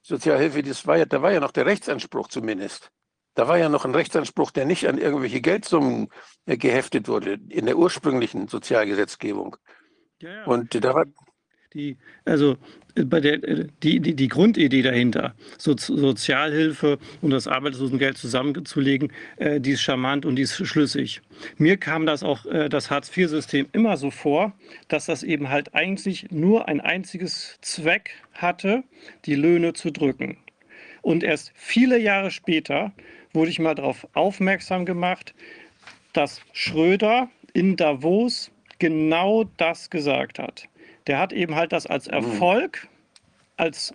Sozialhilfe, 0.02 0.62
das 0.62 0.86
war 0.86 0.98
ja, 0.98 1.04
da 1.04 1.22
war 1.22 1.32
ja 1.32 1.40
noch 1.40 1.52
der 1.52 1.66
Rechtsanspruch 1.66 2.28
zumindest. 2.28 2.90
Da 3.36 3.46
war 3.48 3.58
ja 3.58 3.68
noch 3.68 3.84
ein 3.84 3.94
Rechtsanspruch, 3.94 4.50
der 4.50 4.64
nicht 4.64 4.88
an 4.88 4.96
irgendwelche 4.96 5.42
Geldsummen 5.42 6.08
äh, 6.46 6.56
geheftet 6.56 7.06
wurde 7.06 7.38
in 7.50 7.66
der 7.66 7.76
ursprünglichen 7.76 8.48
Sozialgesetzgebung. 8.48 9.56
Ja, 10.20 10.30
ja. 10.30 10.44
Und 10.46 10.74
da 10.82 10.94
war, 10.94 11.04
die, 11.74 11.98
also 12.24 12.56
äh, 12.94 13.04
bei 13.04 13.20
der, 13.20 13.44
äh, 13.44 13.66
die, 13.82 14.00
die, 14.00 14.16
die 14.16 14.28
Grundidee 14.28 14.80
dahinter, 14.80 15.34
so, 15.58 15.76
Sozialhilfe 15.76 16.98
und 17.20 17.30
das 17.30 17.46
Arbeitslosengeld 17.46 18.16
zusammenzulegen, 18.16 19.12
äh, 19.36 19.60
die 19.60 19.72
ist 19.72 19.82
charmant 19.82 20.24
und 20.24 20.36
die 20.36 20.42
ist 20.42 20.66
schlüssig. 20.66 21.20
Mir 21.58 21.76
kam 21.76 22.06
das 22.06 22.22
auch, 22.22 22.46
äh, 22.46 22.70
das 22.70 22.90
Hartz-IV-System 22.90 23.68
immer 23.72 23.98
so 23.98 24.10
vor, 24.10 24.54
dass 24.88 25.04
das 25.04 25.22
eben 25.22 25.50
halt 25.50 25.74
eigentlich 25.74 26.30
nur 26.30 26.68
ein 26.68 26.80
einziges 26.80 27.58
Zweck 27.60 28.12
hatte, 28.32 28.82
die 29.26 29.34
Löhne 29.34 29.74
zu 29.74 29.90
drücken. 29.90 30.38
Und 31.02 31.22
erst 31.22 31.52
viele 31.54 31.98
Jahre 31.98 32.30
später 32.30 32.92
wurde 33.36 33.50
ich 33.50 33.60
mal 33.60 33.76
darauf 33.76 34.08
aufmerksam 34.14 34.84
gemacht, 34.84 35.32
dass 36.12 36.40
Schröder 36.52 37.28
in 37.52 37.76
Davos 37.76 38.50
genau 38.80 39.44
das 39.56 39.90
gesagt 39.90 40.40
hat 40.40 40.68
der 41.06 41.18
hat 41.18 41.32
eben 41.32 41.54
halt 41.54 41.72
das 41.72 41.86
als 41.86 42.06
mhm. 42.06 42.14
Erfolg, 42.14 42.88
als 43.56 43.94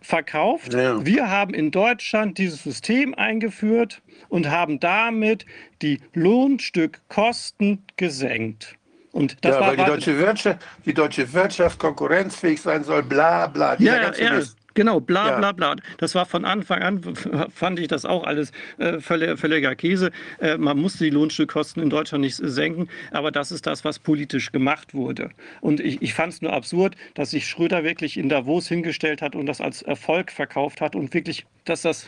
verkauft. 0.00 0.72
Ja. 0.72 1.04
Wir 1.04 1.30
haben 1.30 1.54
in 1.54 1.70
Deutschland 1.70 2.38
dieses 2.38 2.62
System 2.62 3.14
eingeführt 3.14 4.00
und 4.28 4.50
haben 4.50 4.80
damit 4.80 5.46
die 5.82 6.00
Lohnstückkosten 6.14 7.84
gesenkt. 7.96 8.76
Und 9.12 9.44
das 9.44 9.56
ja, 9.56 9.60
war 9.60 9.68
weil 9.68 9.76
die 9.76 9.84
deutsche, 9.84 10.18
Wirtschaft, 10.18 10.60
die 10.86 10.94
deutsche 10.94 11.32
Wirtschaft 11.32 11.78
konkurrenzfähig 11.78 12.60
sein 12.60 12.84
soll, 12.84 13.02
bla 13.02 13.48
bla. 13.48 13.76
dieser 13.76 13.90
ja, 13.90 13.96
ja, 13.96 14.04
ganze 14.04 14.22
ja, 14.22 14.32
Mist. 14.34 14.56
Genau, 14.80 14.98
bla 14.98 15.36
bla 15.36 15.52
bla. 15.52 15.76
Das 15.98 16.14
war 16.14 16.24
von 16.24 16.46
Anfang 16.46 16.82
an, 16.82 17.02
fand 17.54 17.78
ich 17.78 17.88
das 17.88 18.06
auch 18.06 18.24
alles 18.24 18.50
äh, 18.78 18.98
völlig, 18.98 19.38
völliger 19.38 19.74
Käse. 19.76 20.10
Äh, 20.40 20.56
man 20.56 20.78
musste 20.78 21.04
die 21.04 21.10
Lohnstückkosten 21.10 21.82
in 21.82 21.90
Deutschland 21.90 22.22
nicht 22.24 22.36
senken, 22.36 22.88
aber 23.10 23.30
das 23.30 23.52
ist 23.52 23.66
das, 23.66 23.84
was 23.84 23.98
politisch 23.98 24.52
gemacht 24.52 24.94
wurde. 24.94 25.32
Und 25.60 25.80
ich, 25.80 26.00
ich 26.00 26.14
fand 26.14 26.32
es 26.32 26.40
nur 26.40 26.54
absurd, 26.54 26.96
dass 27.12 27.32
sich 27.32 27.46
Schröder 27.46 27.84
wirklich 27.84 28.16
in 28.16 28.30
Davos 28.30 28.68
hingestellt 28.68 29.20
hat 29.20 29.36
und 29.36 29.44
das 29.44 29.60
als 29.60 29.82
Erfolg 29.82 30.32
verkauft 30.32 30.80
hat 30.80 30.96
und 30.96 31.12
wirklich, 31.12 31.44
dass 31.66 31.82
das 31.82 32.06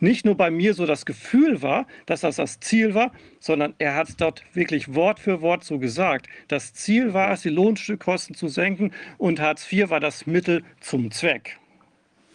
nicht 0.00 0.24
nur 0.24 0.36
bei 0.36 0.50
mir 0.50 0.74
so 0.74 0.84
das 0.84 1.06
Gefühl 1.06 1.62
war, 1.62 1.86
dass 2.06 2.22
das 2.22 2.34
das 2.34 2.58
Ziel 2.58 2.94
war, 2.94 3.12
sondern 3.38 3.74
er 3.78 3.94
hat 3.94 4.08
es 4.08 4.16
dort 4.16 4.42
wirklich 4.52 4.92
Wort 4.96 5.20
für 5.20 5.40
Wort 5.40 5.62
so 5.62 5.78
gesagt. 5.78 6.26
Das 6.48 6.74
Ziel 6.74 7.14
war 7.14 7.30
es, 7.30 7.42
die 7.42 7.50
Lohnstückkosten 7.50 8.34
zu 8.34 8.48
senken 8.48 8.90
und 9.18 9.38
Hartz 9.38 9.72
IV 9.72 9.90
war 9.90 10.00
das 10.00 10.26
Mittel 10.26 10.64
zum 10.80 11.12
Zweck. 11.12 11.60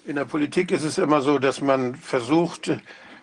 In 0.08 0.16
der 0.16 0.24
Politik 0.24 0.72
ist 0.72 0.86
es 0.86 0.98
immer 0.98 1.20
so, 1.20 1.38
dass 1.38 1.60
man 1.60 1.94
versucht, 1.94 2.72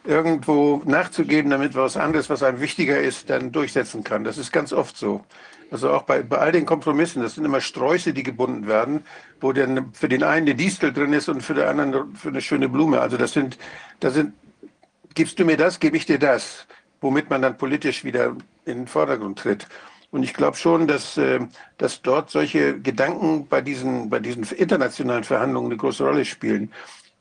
irgendwo 0.05 0.83
nachzugeben, 0.85 1.51
damit 1.51 1.75
was 1.75 1.97
anderes, 1.97 2.29
was 2.29 2.43
einem 2.43 2.61
wichtiger 2.61 3.01
ist, 3.01 3.31
dann 3.31 3.53
durchsetzen 3.53 4.05
kann. 4.05 4.23
Das 4.23 4.37
ist 4.37 4.53
ganz 4.53 4.71
oft 4.71 4.95
so. 4.95 5.25
Also 5.71 5.91
auch 5.91 6.03
bei, 6.03 6.23
bei 6.23 6.37
all 6.37 6.53
den 6.53 6.67
Kompromissen, 6.67 7.23
das 7.23 7.37
sind 7.37 7.47
immer 7.47 7.63
Sträuße, 7.63 8.13
die 8.13 8.23
gebunden 8.23 8.67
werden, 8.67 9.03
wo 9.41 9.55
dann 9.55 9.95
für 9.95 10.11
den 10.11 10.23
einen 10.23 10.47
eine 10.47 10.55
Distel 10.55 10.93
drin 10.93 11.15
ist 11.15 11.31
und 11.31 11.41
für 11.41 11.55
den 11.55 11.65
anderen 11.65 12.15
für 12.17 12.29
eine 12.29 12.43
schöne 12.43 12.69
Blume. 12.69 13.01
Also 13.01 13.17
das 13.17 13.33
sind, 13.33 13.57
das 14.01 14.13
sind, 14.13 14.35
gibst 15.15 15.39
du 15.39 15.47
mir 15.47 15.57
das, 15.57 15.81
gebe 15.81 15.97
ich 15.97 16.05
dir 16.05 16.19
das, 16.19 16.67
womit 17.01 17.31
man 17.31 17.41
dann 17.41 17.57
politisch 17.57 18.05
wieder 18.05 18.37
in 18.67 18.81
den 18.81 18.87
Vordergrund 18.89 19.39
tritt. 19.39 19.67
Und 20.15 20.23
ich 20.23 20.33
glaube 20.33 20.57
schon, 20.57 20.87
dass, 20.87 21.17
äh, 21.17 21.41
dass 21.77 22.01
dort 22.01 22.31
solche 22.31 22.79
Gedanken 22.81 23.49
bei 23.49 23.61
diesen, 23.61 24.11
bei 24.11 24.21
diesen 24.21 24.45
internationalen 24.45 25.25
Verhandlungen 25.25 25.73
eine 25.73 25.77
große 25.77 26.05
Rolle 26.05 26.25
spielen. 26.25 26.71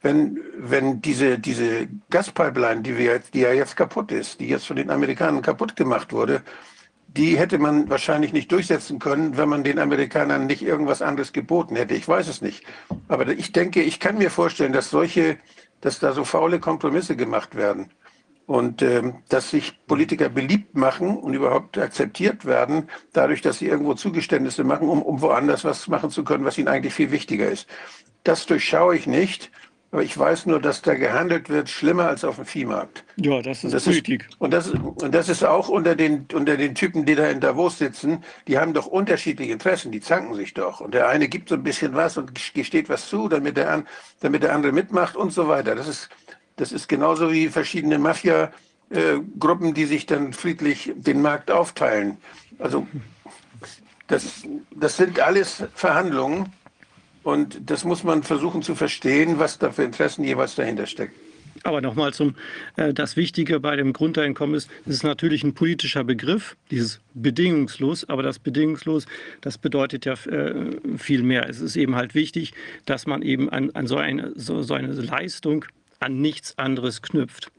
Wenn, 0.03 0.39
wenn 0.59 1.01
diese, 1.01 1.39
diese 1.39 1.87
Gaspipeline, 2.11 2.83
die, 2.83 2.95
wir 2.95 3.17
die 3.33 3.39
ja 3.39 3.51
jetzt 3.51 3.75
kaputt 3.75 4.11
ist, 4.11 4.39
die 4.39 4.47
jetzt 4.47 4.67
von 4.67 4.75
den 4.75 4.91
Amerikanern 4.91 5.41
kaputt 5.41 5.75
gemacht 5.75 6.13
wurde, 6.13 6.43
die 7.07 7.35
hätte 7.35 7.57
man 7.57 7.89
wahrscheinlich 7.89 8.31
nicht 8.31 8.51
durchsetzen 8.51 8.99
können, 8.99 9.37
wenn 9.37 9.49
man 9.49 9.63
den 9.63 9.79
Amerikanern 9.79 10.45
nicht 10.45 10.61
irgendwas 10.61 11.01
anderes 11.01 11.33
geboten 11.33 11.75
hätte. 11.75 11.95
Ich 11.95 12.07
weiß 12.07 12.27
es 12.27 12.43
nicht. 12.43 12.63
Aber 13.07 13.27
ich 13.27 13.53
denke, 13.53 13.81
ich 13.81 13.99
kann 13.99 14.19
mir 14.19 14.29
vorstellen, 14.29 14.71
dass 14.71 14.91
solche, 14.91 15.39
dass 15.81 15.97
da 15.97 16.13
so 16.13 16.25
faule 16.25 16.59
Kompromisse 16.59 17.15
gemacht 17.15 17.55
werden. 17.55 17.89
Und 18.45 18.81
ähm, 18.81 19.23
dass 19.29 19.51
sich 19.51 19.85
Politiker 19.87 20.27
beliebt 20.27 20.75
machen 20.75 21.17
und 21.17 21.33
überhaupt 21.33 21.77
akzeptiert 21.77 22.45
werden, 22.45 22.89
dadurch, 23.13 23.41
dass 23.41 23.59
sie 23.59 23.67
irgendwo 23.67 23.93
Zugeständnisse 23.93 24.65
machen, 24.65 24.89
um, 24.89 25.01
um 25.01 25.21
woanders 25.21 25.63
was 25.63 25.87
machen 25.87 26.09
zu 26.09 26.23
können, 26.23 26.43
was 26.43 26.57
ihnen 26.57 26.67
eigentlich 26.67 26.93
viel 26.93 27.11
wichtiger 27.11 27.49
ist. 27.49 27.67
Das 28.23 28.45
durchschaue 28.45 28.97
ich 28.97 29.07
nicht, 29.07 29.49
aber 29.93 30.01
ich 30.01 30.17
weiß 30.17 30.47
nur, 30.47 30.59
dass 30.59 30.81
da 30.81 30.95
gehandelt 30.95 31.49
wird, 31.49 31.69
schlimmer 31.69 32.07
als 32.07 32.25
auf 32.25 32.37
dem 32.37 32.45
Viehmarkt. 32.45 33.05
Ja, 33.17 33.43
das 33.43 33.63
ist 33.63 33.75
Das 33.75 33.83
Politik. 33.83 34.25
Ist, 34.27 34.41
und, 34.41 34.51
das, 34.51 34.71
und 34.71 35.13
das 35.13 35.29
ist 35.29 35.43
auch 35.43 35.69
unter 35.69 35.95
den, 35.95 36.25
unter 36.33 36.57
den 36.57 36.73
Typen, 36.73 37.05
die 37.05 37.13
da 37.13 37.29
in 37.29 37.39
Davos 37.39 37.77
sitzen, 37.77 38.23
die 38.47 38.57
haben 38.57 38.73
doch 38.73 38.87
unterschiedliche 38.87 39.51
Interessen, 39.51 39.91
die 39.91 40.01
zanken 40.01 40.33
sich 40.33 40.55
doch. 40.55 40.81
Und 40.81 40.95
der 40.95 41.09
eine 41.09 41.27
gibt 41.27 41.47
so 41.47 41.53
ein 41.53 41.61
bisschen 41.61 41.93
was 41.93 42.17
und 42.17 42.33
gesteht 42.55 42.89
was 42.89 43.07
zu, 43.07 43.29
damit 43.29 43.55
der, 43.55 43.71
an, 43.71 43.87
damit 44.19 44.41
der 44.41 44.55
andere 44.55 44.71
mitmacht 44.71 45.15
und 45.15 45.31
so 45.31 45.47
weiter. 45.47 45.75
Das 45.75 45.87
ist, 45.87 46.09
das 46.55 46.71
ist 46.71 46.87
genauso 46.87 47.31
wie 47.31 47.49
verschiedene 47.49 47.97
Mafia-Gruppen, 47.99 49.73
die 49.73 49.85
sich 49.85 50.05
dann 50.05 50.33
friedlich 50.33 50.91
den 50.95 51.21
Markt 51.21 51.51
aufteilen. 51.51 52.17
Also 52.59 52.87
das, 54.07 54.43
das 54.75 54.97
sind 54.97 55.19
alles 55.19 55.63
Verhandlungen 55.73 56.53
und 57.23 57.69
das 57.69 57.83
muss 57.83 58.03
man 58.03 58.23
versuchen 58.23 58.61
zu 58.61 58.75
verstehen, 58.75 59.39
was 59.39 59.57
da 59.57 59.71
für 59.71 59.83
Interessen 59.83 60.23
jeweils 60.23 60.55
dahinter 60.55 60.85
steckt. 60.85 61.15
Aber 61.63 61.79
nochmal 61.79 62.13
zum, 62.13 62.35
äh, 62.75 62.93
das 62.93 63.15
Wichtige 63.15 63.59
bei 63.59 63.75
dem 63.77 63.93
Grundeinkommen 63.93 64.55
ist, 64.55 64.69
es 64.85 64.95
ist 64.95 65.03
natürlich 65.03 65.43
ein 65.43 65.53
politischer 65.53 66.03
Begriff, 66.03 66.57
dieses 66.71 66.99
bedingungslos, 67.13 68.07
aber 68.09 68.21
das 68.21 68.39
bedingungslos, 68.39 69.05
das 69.39 69.57
bedeutet 69.57 70.05
ja 70.05 70.13
äh, 70.13 70.97
viel 70.97 71.23
mehr. 71.23 71.47
Es 71.47 71.61
ist 71.61 71.77
eben 71.77 71.95
halt 71.95 72.15
wichtig, 72.15 72.53
dass 72.85 73.07
man 73.07 73.21
eben 73.21 73.49
an, 73.49 73.71
an 73.75 73.87
so, 73.87 73.97
eine, 73.97 74.33
so, 74.35 74.61
so 74.61 74.73
eine 74.73 74.91
Leistung 74.91 75.65
an 76.03 76.21
nichts 76.21 76.57
anderes 76.57 77.01
knüpft. 77.01 77.51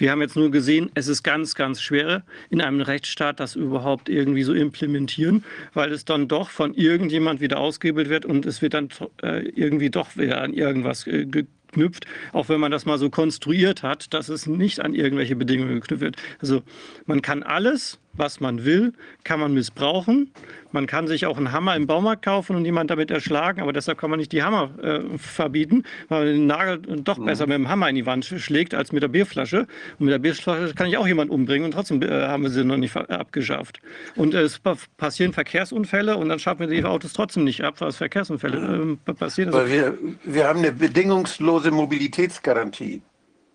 Wir 0.00 0.10
haben 0.10 0.22
jetzt 0.22 0.34
nur 0.34 0.50
gesehen, 0.50 0.90
es 0.94 1.08
ist 1.08 1.22
ganz, 1.22 1.54
ganz 1.54 1.82
schwer, 1.82 2.22
in 2.48 2.62
einem 2.62 2.80
Rechtsstaat 2.80 3.38
das 3.38 3.54
überhaupt 3.54 4.08
irgendwie 4.08 4.44
so 4.44 4.54
implementieren, 4.54 5.44
weil 5.74 5.92
es 5.92 6.06
dann 6.06 6.26
doch 6.26 6.48
von 6.48 6.72
irgendjemand 6.72 7.42
wieder 7.42 7.58
ausgehebelt 7.58 8.08
wird 8.08 8.24
und 8.24 8.46
es 8.46 8.62
wird 8.62 8.72
dann 8.72 8.88
äh, 9.22 9.46
irgendwie 9.50 9.90
doch 9.90 10.16
wieder 10.16 10.40
an 10.40 10.54
irgendwas 10.54 11.06
äh, 11.06 11.26
geknüpft, 11.26 12.06
auch 12.32 12.48
wenn 12.48 12.60
man 12.60 12.72
das 12.72 12.86
mal 12.86 12.96
so 12.96 13.10
konstruiert 13.10 13.82
hat, 13.82 14.14
dass 14.14 14.30
es 14.30 14.46
nicht 14.46 14.80
an 14.80 14.94
irgendwelche 14.94 15.36
Bedingungen 15.36 15.80
geknüpft 15.80 16.00
wird. 16.00 16.16
Also 16.40 16.62
man 17.04 17.20
kann 17.20 17.42
alles, 17.42 17.98
was 18.12 18.40
man 18.40 18.64
will, 18.64 18.92
kann 19.24 19.40
man 19.40 19.54
missbrauchen. 19.54 20.32
Man 20.72 20.86
kann 20.86 21.08
sich 21.08 21.26
auch 21.26 21.36
einen 21.36 21.52
Hammer 21.52 21.74
im 21.74 21.86
Baumarkt 21.86 22.24
kaufen 22.24 22.54
und 22.54 22.64
jemand 22.64 22.90
damit 22.90 23.10
erschlagen, 23.10 23.60
aber 23.60 23.72
deshalb 23.72 23.98
kann 23.98 24.10
man 24.10 24.18
nicht 24.20 24.30
die 24.32 24.42
Hammer 24.42 24.70
äh, 24.82 25.00
verbieten, 25.18 25.84
weil 26.08 26.24
man 26.24 26.34
den 26.34 26.46
Nagel 26.46 26.78
doch 27.02 27.18
Mhm. 27.18 27.24
besser 27.24 27.46
mit 27.46 27.54
dem 27.56 27.68
Hammer 27.68 27.88
in 27.88 27.96
die 27.96 28.06
Wand 28.06 28.24
schlägt 28.24 28.74
als 28.74 28.92
mit 28.92 29.02
der 29.02 29.08
Bierflasche. 29.08 29.66
Und 29.98 30.06
mit 30.06 30.12
der 30.12 30.18
Bierflasche 30.18 30.74
kann 30.74 30.86
ich 30.88 30.96
auch 30.96 31.06
jemanden 31.06 31.32
umbringen 31.34 31.64
und 31.66 31.72
trotzdem 31.72 32.02
äh, 32.02 32.08
haben 32.28 32.42
wir 32.44 32.50
sie 32.50 32.64
noch 32.64 32.76
nicht 32.76 32.96
abgeschafft. 32.96 33.80
Und 34.16 34.34
äh, 34.34 34.42
es 34.42 34.58
pa- 34.58 34.76
passieren 34.96 35.32
Verkehrsunfälle 35.32 36.16
und 36.16 36.28
dann 36.28 36.38
schaffen 36.38 36.60
wir 36.60 36.66
die 36.68 36.84
Autos 36.84 37.12
trotzdem 37.12 37.44
nicht 37.44 37.62
ab, 37.64 37.76
was 37.78 37.96
Verkehrsunfälle 37.96 38.58
ähm, 38.58 38.98
passieren. 39.16 39.52
Weil 39.52 39.70
wir, 39.70 39.98
wir 40.24 40.46
haben 40.46 40.60
eine 40.60 40.72
bedingungslose 40.72 41.70
Mobilitätsgarantie 41.70 43.02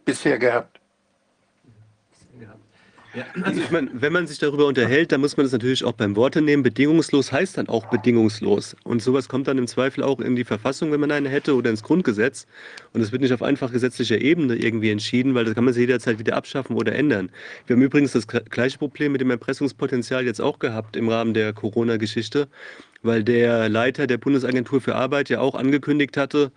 bisher 0.05 0.37
gehabt. 0.37 0.79
Also 3.41 3.61
ich 3.61 3.71
meine, 3.71 3.89
wenn 3.93 4.13
man 4.13 4.27
sich 4.27 4.39
darüber 4.39 4.65
unterhält, 4.65 5.11
dann 5.11 5.21
muss 5.21 5.37
man 5.37 5.45
das 5.45 5.53
natürlich 5.53 5.83
auch 5.83 5.93
beim 5.93 6.15
Worte 6.15 6.41
nehmen. 6.41 6.63
Bedingungslos 6.63 7.31
heißt 7.31 7.57
dann 7.57 7.69
auch 7.69 7.85
bedingungslos. 7.85 8.75
Und 8.83 9.01
sowas 9.01 9.29
kommt 9.29 9.47
dann 9.47 9.57
im 9.57 9.67
Zweifel 9.67 10.03
auch 10.03 10.19
in 10.19 10.35
die 10.35 10.43
Verfassung, 10.43 10.91
wenn 10.91 10.99
man 10.99 11.11
eine 11.11 11.29
hätte, 11.29 11.55
oder 11.55 11.69
ins 11.69 11.83
Grundgesetz. 11.83 12.47
Und 12.93 13.01
es 13.01 13.11
wird 13.11 13.21
nicht 13.21 13.33
auf 13.33 13.41
einfach 13.41 13.71
gesetzlicher 13.71 14.19
Ebene 14.19 14.55
irgendwie 14.55 14.91
entschieden, 14.91 15.35
weil 15.35 15.45
das 15.45 15.55
kann 15.55 15.63
man 15.63 15.73
sich 15.73 15.81
jederzeit 15.81 16.19
wieder 16.19 16.35
abschaffen 16.35 16.75
oder 16.75 16.93
ändern. 16.93 17.29
Wir 17.67 17.75
haben 17.75 17.83
übrigens 17.83 18.11
das 18.11 18.27
gleiche 18.27 18.77
Problem 18.77 19.11
mit 19.11 19.21
dem 19.21 19.31
Erpressungspotenzial 19.31 20.25
jetzt 20.25 20.41
auch 20.41 20.59
gehabt 20.59 20.95
im 20.95 21.09
Rahmen 21.09 21.33
der 21.33 21.53
Corona-Geschichte, 21.53 22.47
weil 23.03 23.23
der 23.23 23.69
Leiter 23.69 24.07
der 24.07 24.17
Bundesagentur 24.17 24.81
für 24.81 24.95
Arbeit 24.95 25.29
ja 25.29 25.39
auch 25.39 25.55
angekündigt 25.55 26.17
hatte, 26.17 26.51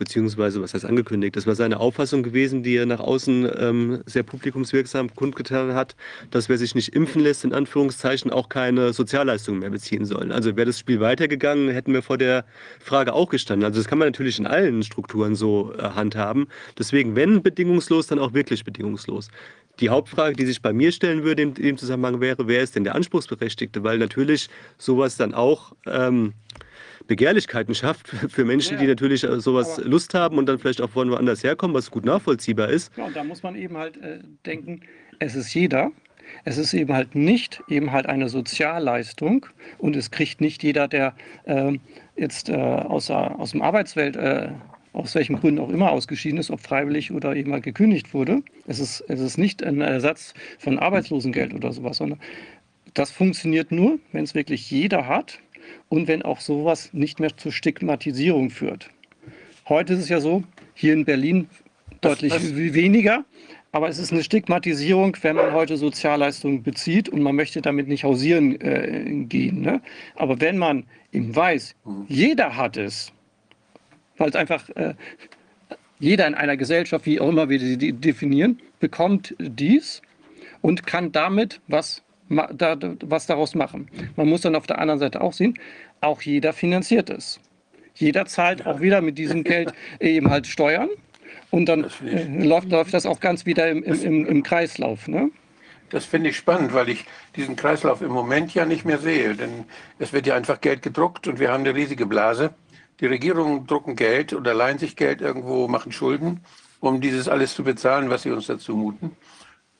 beziehungsweise 0.00 0.62
was 0.62 0.72
heißt 0.72 0.86
angekündigt, 0.86 1.36
das 1.36 1.46
war 1.46 1.54
seine 1.54 1.78
Auffassung 1.78 2.22
gewesen, 2.22 2.62
die 2.62 2.74
er 2.74 2.86
nach 2.86 3.00
außen 3.00 3.48
ähm, 3.56 4.02
sehr 4.06 4.22
publikumswirksam 4.22 5.14
kundgetan 5.14 5.74
hat, 5.74 5.94
dass 6.30 6.48
wer 6.48 6.56
sich 6.56 6.74
nicht 6.74 6.94
impfen 6.96 7.22
lässt, 7.22 7.44
in 7.44 7.52
Anführungszeichen 7.52 8.32
auch 8.32 8.48
keine 8.48 8.94
Sozialleistungen 8.94 9.60
mehr 9.60 9.68
beziehen 9.68 10.06
soll. 10.06 10.32
Also 10.32 10.56
wäre 10.56 10.66
das 10.66 10.78
Spiel 10.78 11.00
weitergegangen, 11.00 11.68
hätten 11.68 11.92
wir 11.92 12.02
vor 12.02 12.16
der 12.16 12.46
Frage 12.80 13.12
auch 13.12 13.28
gestanden. 13.28 13.64
Also 13.64 13.78
das 13.78 13.88
kann 13.88 13.98
man 13.98 14.08
natürlich 14.08 14.38
in 14.38 14.46
allen 14.46 14.82
Strukturen 14.82 15.34
so 15.34 15.74
äh, 15.74 15.82
handhaben. 15.82 16.48
Deswegen, 16.78 17.14
wenn 17.14 17.42
bedingungslos, 17.42 18.06
dann 18.06 18.18
auch 18.18 18.32
wirklich 18.32 18.64
bedingungslos. 18.64 19.28
Die 19.80 19.90
Hauptfrage, 19.90 20.34
die 20.34 20.46
sich 20.46 20.62
bei 20.62 20.72
mir 20.72 20.92
stellen 20.92 21.24
würde 21.24 21.42
in 21.42 21.54
dem 21.54 21.76
Zusammenhang 21.76 22.22
wäre, 22.22 22.48
wer 22.48 22.62
ist 22.62 22.74
denn 22.74 22.84
der 22.84 22.94
Anspruchsberechtigte? 22.94 23.84
Weil 23.84 23.98
natürlich 23.98 24.48
sowas 24.78 25.18
dann 25.18 25.34
auch 25.34 25.72
ähm, 25.86 26.32
Begehrlichkeiten 27.10 27.74
schafft 27.74 28.08
für 28.28 28.44
Menschen, 28.44 28.74
Ja, 28.74 28.80
die 28.82 28.86
natürlich 28.86 29.24
äh, 29.24 29.40
sowas 29.40 29.78
aber- 29.78 29.88
Lust 29.88 30.14
haben 30.14 30.38
und 30.38 30.46
dann 30.46 30.58
vielleicht 30.60 30.80
auch 30.80 30.90
von 30.90 31.10
woanders 31.10 31.42
herkommen, 31.42 31.74
was 31.74 31.90
gut 31.90 32.04
nachvollziehbar 32.04 32.68
ist. 32.68 32.92
Ja, 32.96 33.04
und 33.06 33.16
da 33.16 33.24
muss 33.24 33.42
man 33.42 33.56
eben 33.56 33.76
halt 33.76 33.96
äh, 33.96 34.20
denken, 34.46 34.80
es 35.18 35.34
ist 35.34 35.52
jeder. 35.52 35.90
Es 36.44 36.56
ist 36.58 36.72
eben 36.74 36.94
halt 36.94 37.16
nicht 37.16 37.60
eben 37.68 37.90
halt 37.90 38.06
eine 38.06 38.28
Sozialleistung 38.28 39.46
und 39.78 39.96
es 39.96 40.12
kriegt 40.12 40.40
nicht 40.40 40.62
jeder, 40.62 40.86
der 40.86 41.14
ähm, 41.46 41.80
jetzt 42.16 42.48
äh, 42.48 42.54
aus, 42.54 43.08
der- 43.08 43.38
aus 43.40 43.50
dem 43.50 43.62
Arbeitswelt, 43.62 44.14
äh, 44.14 44.50
aus 44.92 45.14
welchen 45.16 45.40
Gründen 45.40 45.60
auch 45.60 45.70
immer 45.70 45.90
ausgeschieden 45.90 46.38
ist, 46.38 46.50
ob 46.52 46.60
freiwillig 46.60 47.10
oder 47.10 47.34
eben 47.34 47.52
halt 47.52 47.64
gekündigt 47.64 48.14
wurde. 48.14 48.42
Es 48.68 48.78
ist, 48.78 49.00
es 49.08 49.18
ist 49.20 49.38
nicht 49.38 49.64
ein 49.64 49.80
Ersatz 49.80 50.34
von 50.60 50.78
Arbeitslosengeld 50.78 51.52
oder 51.54 51.72
sowas, 51.72 51.96
sondern 51.96 52.20
das 52.94 53.10
funktioniert 53.10 53.72
nur, 53.72 53.98
wenn 54.12 54.22
es 54.24 54.34
wirklich 54.36 54.70
jeder 54.70 55.06
hat 55.08 55.38
und 55.88 56.08
wenn 56.08 56.22
auch 56.22 56.40
sowas 56.40 56.90
nicht 56.92 57.20
mehr 57.20 57.36
zur 57.36 57.52
Stigmatisierung 57.52 58.50
führt. 58.50 58.90
Heute 59.68 59.94
ist 59.94 60.00
es 60.00 60.08
ja 60.08 60.20
so, 60.20 60.42
hier 60.74 60.92
in 60.92 61.04
Berlin 61.04 61.48
deutlich 62.00 62.32
das- 62.32 62.54
weniger, 62.54 63.24
aber 63.72 63.88
es 63.88 63.98
ist 63.98 64.12
eine 64.12 64.24
Stigmatisierung, 64.24 65.16
wenn 65.22 65.36
man 65.36 65.52
heute 65.52 65.76
Sozialleistungen 65.76 66.62
bezieht 66.62 67.08
und 67.08 67.22
man 67.22 67.36
möchte 67.36 67.62
damit 67.62 67.86
nicht 67.86 68.04
hausieren 68.04 68.60
äh, 68.60 69.24
gehen. 69.28 69.60
Ne? 69.60 69.80
Aber 70.16 70.40
wenn 70.40 70.58
man 70.58 70.84
eben 71.12 71.34
weiß, 71.34 71.76
jeder 72.08 72.56
hat 72.56 72.76
es, 72.76 73.12
weil 74.16 74.30
es 74.30 74.36
einfach 74.36 74.68
äh, 74.70 74.94
Jeder 76.00 76.26
in 76.26 76.34
einer 76.34 76.56
Gesellschaft, 76.56 77.04
wie 77.04 77.20
auch 77.20 77.28
immer 77.28 77.50
wir 77.50 77.60
sie 77.60 77.92
definieren, 77.92 78.58
bekommt 78.80 79.34
dies 79.38 80.00
und 80.62 80.86
kann 80.86 81.12
damit 81.12 81.60
was, 81.68 82.02
was 82.30 83.26
daraus 83.26 83.54
machen. 83.54 83.88
Man 84.16 84.28
muss 84.28 84.42
dann 84.42 84.54
auf 84.54 84.66
der 84.66 84.78
anderen 84.78 85.00
Seite 85.00 85.20
auch 85.20 85.32
sehen, 85.32 85.58
auch 86.00 86.22
jeder 86.22 86.52
finanziert 86.52 87.10
es. 87.10 87.40
Jeder 87.94 88.24
zahlt 88.26 88.66
auch 88.66 88.80
wieder 88.80 89.00
mit 89.02 89.18
diesem 89.18 89.44
Geld 89.44 89.72
eben 90.00 90.30
halt 90.30 90.46
Steuern 90.46 90.88
und 91.50 91.66
dann 91.66 91.84
äh, 92.04 92.46
läuft, 92.46 92.70
läuft 92.70 92.94
das 92.94 93.04
auch 93.06 93.20
ganz 93.20 93.46
wieder 93.46 93.68
im, 93.68 93.82
im, 93.82 94.26
im 94.26 94.42
Kreislauf. 94.42 95.08
Ne? 95.08 95.30
Das 95.90 96.04
finde 96.04 96.30
ich 96.30 96.36
spannend, 96.36 96.72
weil 96.72 96.88
ich 96.88 97.04
diesen 97.36 97.56
Kreislauf 97.56 98.00
im 98.00 98.12
Moment 98.12 98.54
ja 98.54 98.64
nicht 98.64 98.84
mehr 98.84 98.98
sehe. 98.98 99.34
Denn 99.34 99.64
es 99.98 100.12
wird 100.12 100.26
ja 100.26 100.36
einfach 100.36 100.60
Geld 100.60 100.82
gedruckt 100.82 101.26
und 101.26 101.40
wir 101.40 101.50
haben 101.50 101.64
eine 101.64 101.74
riesige 101.74 102.06
Blase. 102.06 102.54
Die 103.00 103.06
Regierungen 103.06 103.66
drucken 103.66 103.96
Geld 103.96 104.32
oder 104.32 104.54
leihen 104.54 104.78
sich 104.78 104.94
Geld 104.94 105.20
irgendwo, 105.20 105.68
machen 105.68 105.90
Schulden, 105.90 106.40
um 106.80 107.00
dieses 107.00 107.28
alles 107.28 107.54
zu 107.54 107.64
bezahlen, 107.64 108.08
was 108.08 108.22
sie 108.22 108.30
uns 108.30 108.46
dazu 108.46 108.76
muten. 108.76 109.16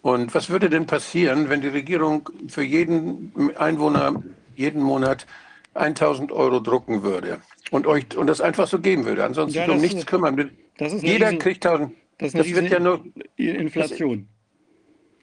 Und 0.02 0.34
was 0.34 0.48
würde 0.48 0.70
denn 0.70 0.86
passieren, 0.86 1.48
wenn 1.50 1.60
die 1.60 1.68
Regierung 1.68 2.28
für 2.48 2.62
jeden 2.62 3.32
Einwohner 3.56 4.22
jeden 4.56 4.82
Monat 4.82 5.26
1000 5.74 6.32
Euro 6.32 6.60
drucken 6.60 7.02
würde 7.02 7.40
und 7.70 7.86
euch 7.86 8.16
und 8.16 8.26
das 8.26 8.40
einfach 8.40 8.66
so 8.66 8.78
geben 8.78 9.04
würde? 9.04 9.24
Ansonsten 9.24 9.58
ja, 9.58 9.70
um 9.70 9.78
nichts 9.78 10.06
kümmern. 10.06 10.50
Jeder 10.78 11.26
riesen, 11.26 11.38
kriegt 11.38 11.66
1000. 11.66 11.92
Das, 12.18 12.32
das 12.32 12.48
wird 12.48 12.70
ja 12.70 12.80
nur 12.80 13.04
Inflation. 13.36 14.28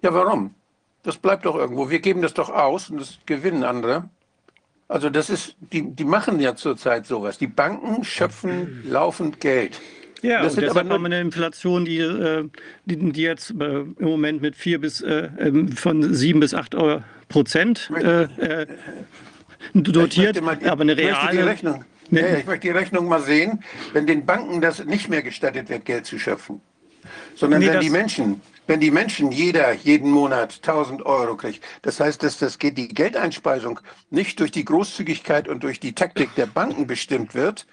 Das, 0.02 0.12
ja, 0.12 0.14
warum? 0.14 0.54
Das 1.04 1.18
bleibt 1.18 1.46
doch 1.46 1.56
irgendwo. 1.56 1.90
Wir 1.90 2.00
geben 2.00 2.22
das 2.22 2.34
doch 2.34 2.50
aus 2.50 2.90
und 2.90 3.00
das 3.00 3.20
gewinnen 3.26 3.64
andere. 3.64 4.10
Also 4.88 5.10
das 5.10 5.30
ist, 5.30 5.56
die, 5.60 5.92
die 5.92 6.06
machen 6.06 6.40
ja 6.40 6.56
zurzeit 6.56 7.06
sowas. 7.06 7.38
Die 7.38 7.48
Banken 7.48 8.04
schöpfen 8.04 8.84
laufend 8.86 9.40
Geld. 9.40 9.82
Ja, 10.22 10.44
das 10.44 10.56
und 10.56 10.62
deshalb 10.62 10.90
haben 10.90 11.02
wir 11.02 11.06
eine 11.06 11.22
Inflation, 11.22 11.86
die, 11.86 12.00
äh, 12.00 12.48
die, 12.86 13.12
die 13.12 13.22
jetzt 13.22 13.52
äh, 13.52 13.54
im 13.54 13.96
Moment 14.00 14.42
mit 14.42 14.56
vier 14.56 14.80
bis 14.80 15.02
äh, 15.02 15.30
ähm, 15.40 15.72
von 15.72 16.14
sieben 16.14 16.40
bis 16.40 16.54
acht 16.54 16.76
Prozent 17.30 17.92
dotiert, 19.74 20.42
mal, 20.42 20.58
aber 20.66 20.82
eine 20.82 20.98
reale. 20.98 21.46
Rechnung, 21.46 21.84
ne, 22.10 22.22
ja, 22.22 22.38
ich 22.38 22.46
möchte 22.46 22.68
die 22.68 22.74
Rechnung 22.74 23.08
mal 23.08 23.22
sehen, 23.22 23.64
wenn 23.94 24.08
den 24.08 24.26
Banken 24.26 24.62
das 24.62 24.84
nicht 24.86 25.10
mehr 25.10 25.22
gestattet 25.22 25.70
wird, 25.70 25.86
Geld 25.86 26.06
zu 26.06 26.18
schöpfen, 26.18 26.62
sondern 27.36 27.60
nee, 27.60 27.68
wenn 27.68 27.82
die 27.82 27.90
Menschen 27.90 28.42
wenn 28.68 28.82
die 28.82 28.92
Menschen 28.92 29.32
jeder 29.32 29.72
jeden 29.74 30.12
Monat 30.12 30.56
1000 30.62 31.06
Euro 31.06 31.38
kriegt, 31.38 31.64
das 31.82 32.00
heißt, 32.00 32.22
dass 32.22 32.38
das 32.38 32.60
geht 32.60 32.78
die 32.78 32.90
Geldeinspeisung 32.90 33.80
nicht 34.10 34.40
durch 34.40 34.52
die 34.52 34.66
Großzügigkeit 34.66 35.48
und 35.48 35.64
durch 35.64 35.80
die 35.80 35.94
Taktik 35.94 36.36
der 36.36 36.48
Banken 36.48 36.86
bestimmt 36.86 37.34
wird, 37.34 37.66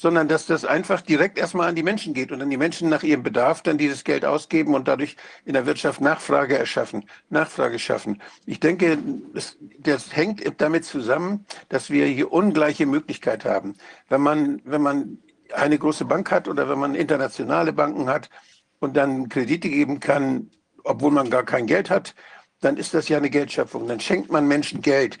sondern 0.00 0.28
dass 0.28 0.46
das 0.46 0.64
einfach 0.64 1.02
direkt 1.02 1.36
erstmal 1.36 1.68
an 1.68 1.74
die 1.74 1.82
Menschen 1.82 2.14
geht 2.14 2.32
und 2.32 2.38
dann 2.38 2.48
die 2.48 2.56
Menschen 2.56 2.88
nach 2.88 3.02
ihrem 3.02 3.22
Bedarf 3.22 3.60
dann 3.62 3.76
dieses 3.76 4.02
Geld 4.02 4.24
ausgeben 4.24 4.72
und 4.72 4.88
dadurch 4.88 5.14
in 5.44 5.52
der 5.52 5.66
Wirtschaft 5.66 6.00
Nachfrage 6.00 6.56
erschaffen, 6.56 7.04
Nachfrage 7.28 7.78
schaffen. 7.78 8.22
Ich 8.46 8.60
denke, 8.60 8.96
das, 9.34 9.58
das 9.78 10.16
hängt 10.16 10.42
damit 10.58 10.86
zusammen, 10.86 11.44
dass 11.68 11.90
wir 11.90 12.06
hier 12.06 12.32
ungleiche 12.32 12.86
Möglichkeit 12.86 13.44
haben. 13.44 13.74
Wenn 14.08 14.22
man, 14.22 14.62
wenn 14.64 14.80
man 14.80 15.18
eine 15.52 15.78
große 15.78 16.06
Bank 16.06 16.30
hat 16.30 16.48
oder 16.48 16.66
wenn 16.70 16.78
man 16.78 16.94
internationale 16.94 17.74
Banken 17.74 18.08
hat 18.08 18.30
und 18.78 18.96
dann 18.96 19.28
Kredite 19.28 19.68
geben 19.68 20.00
kann, 20.00 20.50
obwohl 20.82 21.10
man 21.10 21.28
gar 21.28 21.44
kein 21.44 21.66
Geld 21.66 21.90
hat, 21.90 22.14
dann 22.62 22.78
ist 22.78 22.94
das 22.94 23.10
ja 23.10 23.18
eine 23.18 23.28
Geldschöpfung. 23.28 23.86
Dann 23.86 24.00
schenkt 24.00 24.32
man 24.32 24.48
Menschen 24.48 24.80
Geld. 24.80 25.18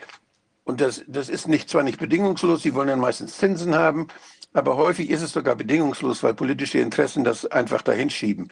Und 0.64 0.80
das, 0.80 1.02
das 1.06 1.28
ist 1.28 1.48
nicht, 1.48 1.68
zwar 1.68 1.82
nicht 1.82 1.98
bedingungslos, 1.98 2.62
sie 2.62 2.74
wollen 2.74 2.88
dann 2.88 3.00
meistens 3.00 3.36
Zinsen 3.36 3.74
haben, 3.74 4.08
aber 4.52 4.76
häufig 4.76 5.10
ist 5.10 5.22
es 5.22 5.32
sogar 5.32 5.56
bedingungslos, 5.56 6.22
weil 6.22 6.34
politische 6.34 6.78
Interessen 6.78 7.24
das 7.24 7.46
einfach 7.46 7.82
dahin 7.82 8.10
schieben. 8.10 8.50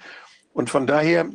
Und 0.53 0.71
von 0.71 0.87
daher, 0.87 1.29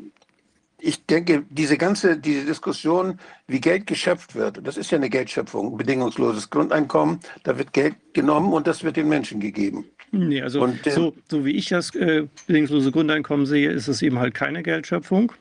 ich 0.80 1.05
denke, 1.05 1.45
diese 1.49 1.78
ganze 1.78 2.18
diese 2.18 2.45
Diskussion, 2.45 3.20
wie 3.47 3.61
Geld 3.61 3.88
geschöpft 3.88 4.36
wird, 4.36 4.66
das 4.66 4.78
ist 4.78 4.91
ja 4.91 4.97
eine 4.97 5.09
Geldschöpfung, 5.09 5.78
bedingungsloses 5.78 6.49
Grundeinkommen, 6.49 7.20
da 7.43 7.57
wird 7.57 7.74
Geld 7.74 7.95
genommen 8.14 8.53
und 8.53 8.68
das 8.68 8.84
wird 8.84 8.97
den 8.97 9.09
Menschen 9.09 9.39
gegeben. 9.39 9.86
Nee, 10.16 10.43
also 10.43 10.61
und, 10.61 10.86
äh, 10.86 10.91
so, 10.91 11.16
so 11.28 11.43
wie 11.43 11.53
ich 11.53 11.70
das 11.70 11.95
äh, 11.95 12.28
bedingungslose 12.45 12.91
Grundeinkommen 12.91 13.47
sehe, 13.47 13.72
ist 13.72 13.88
es 13.88 14.03
eben 14.03 14.20
halt 14.20 14.36
keine 14.36 14.61
Geldschöpfung. 14.61 15.34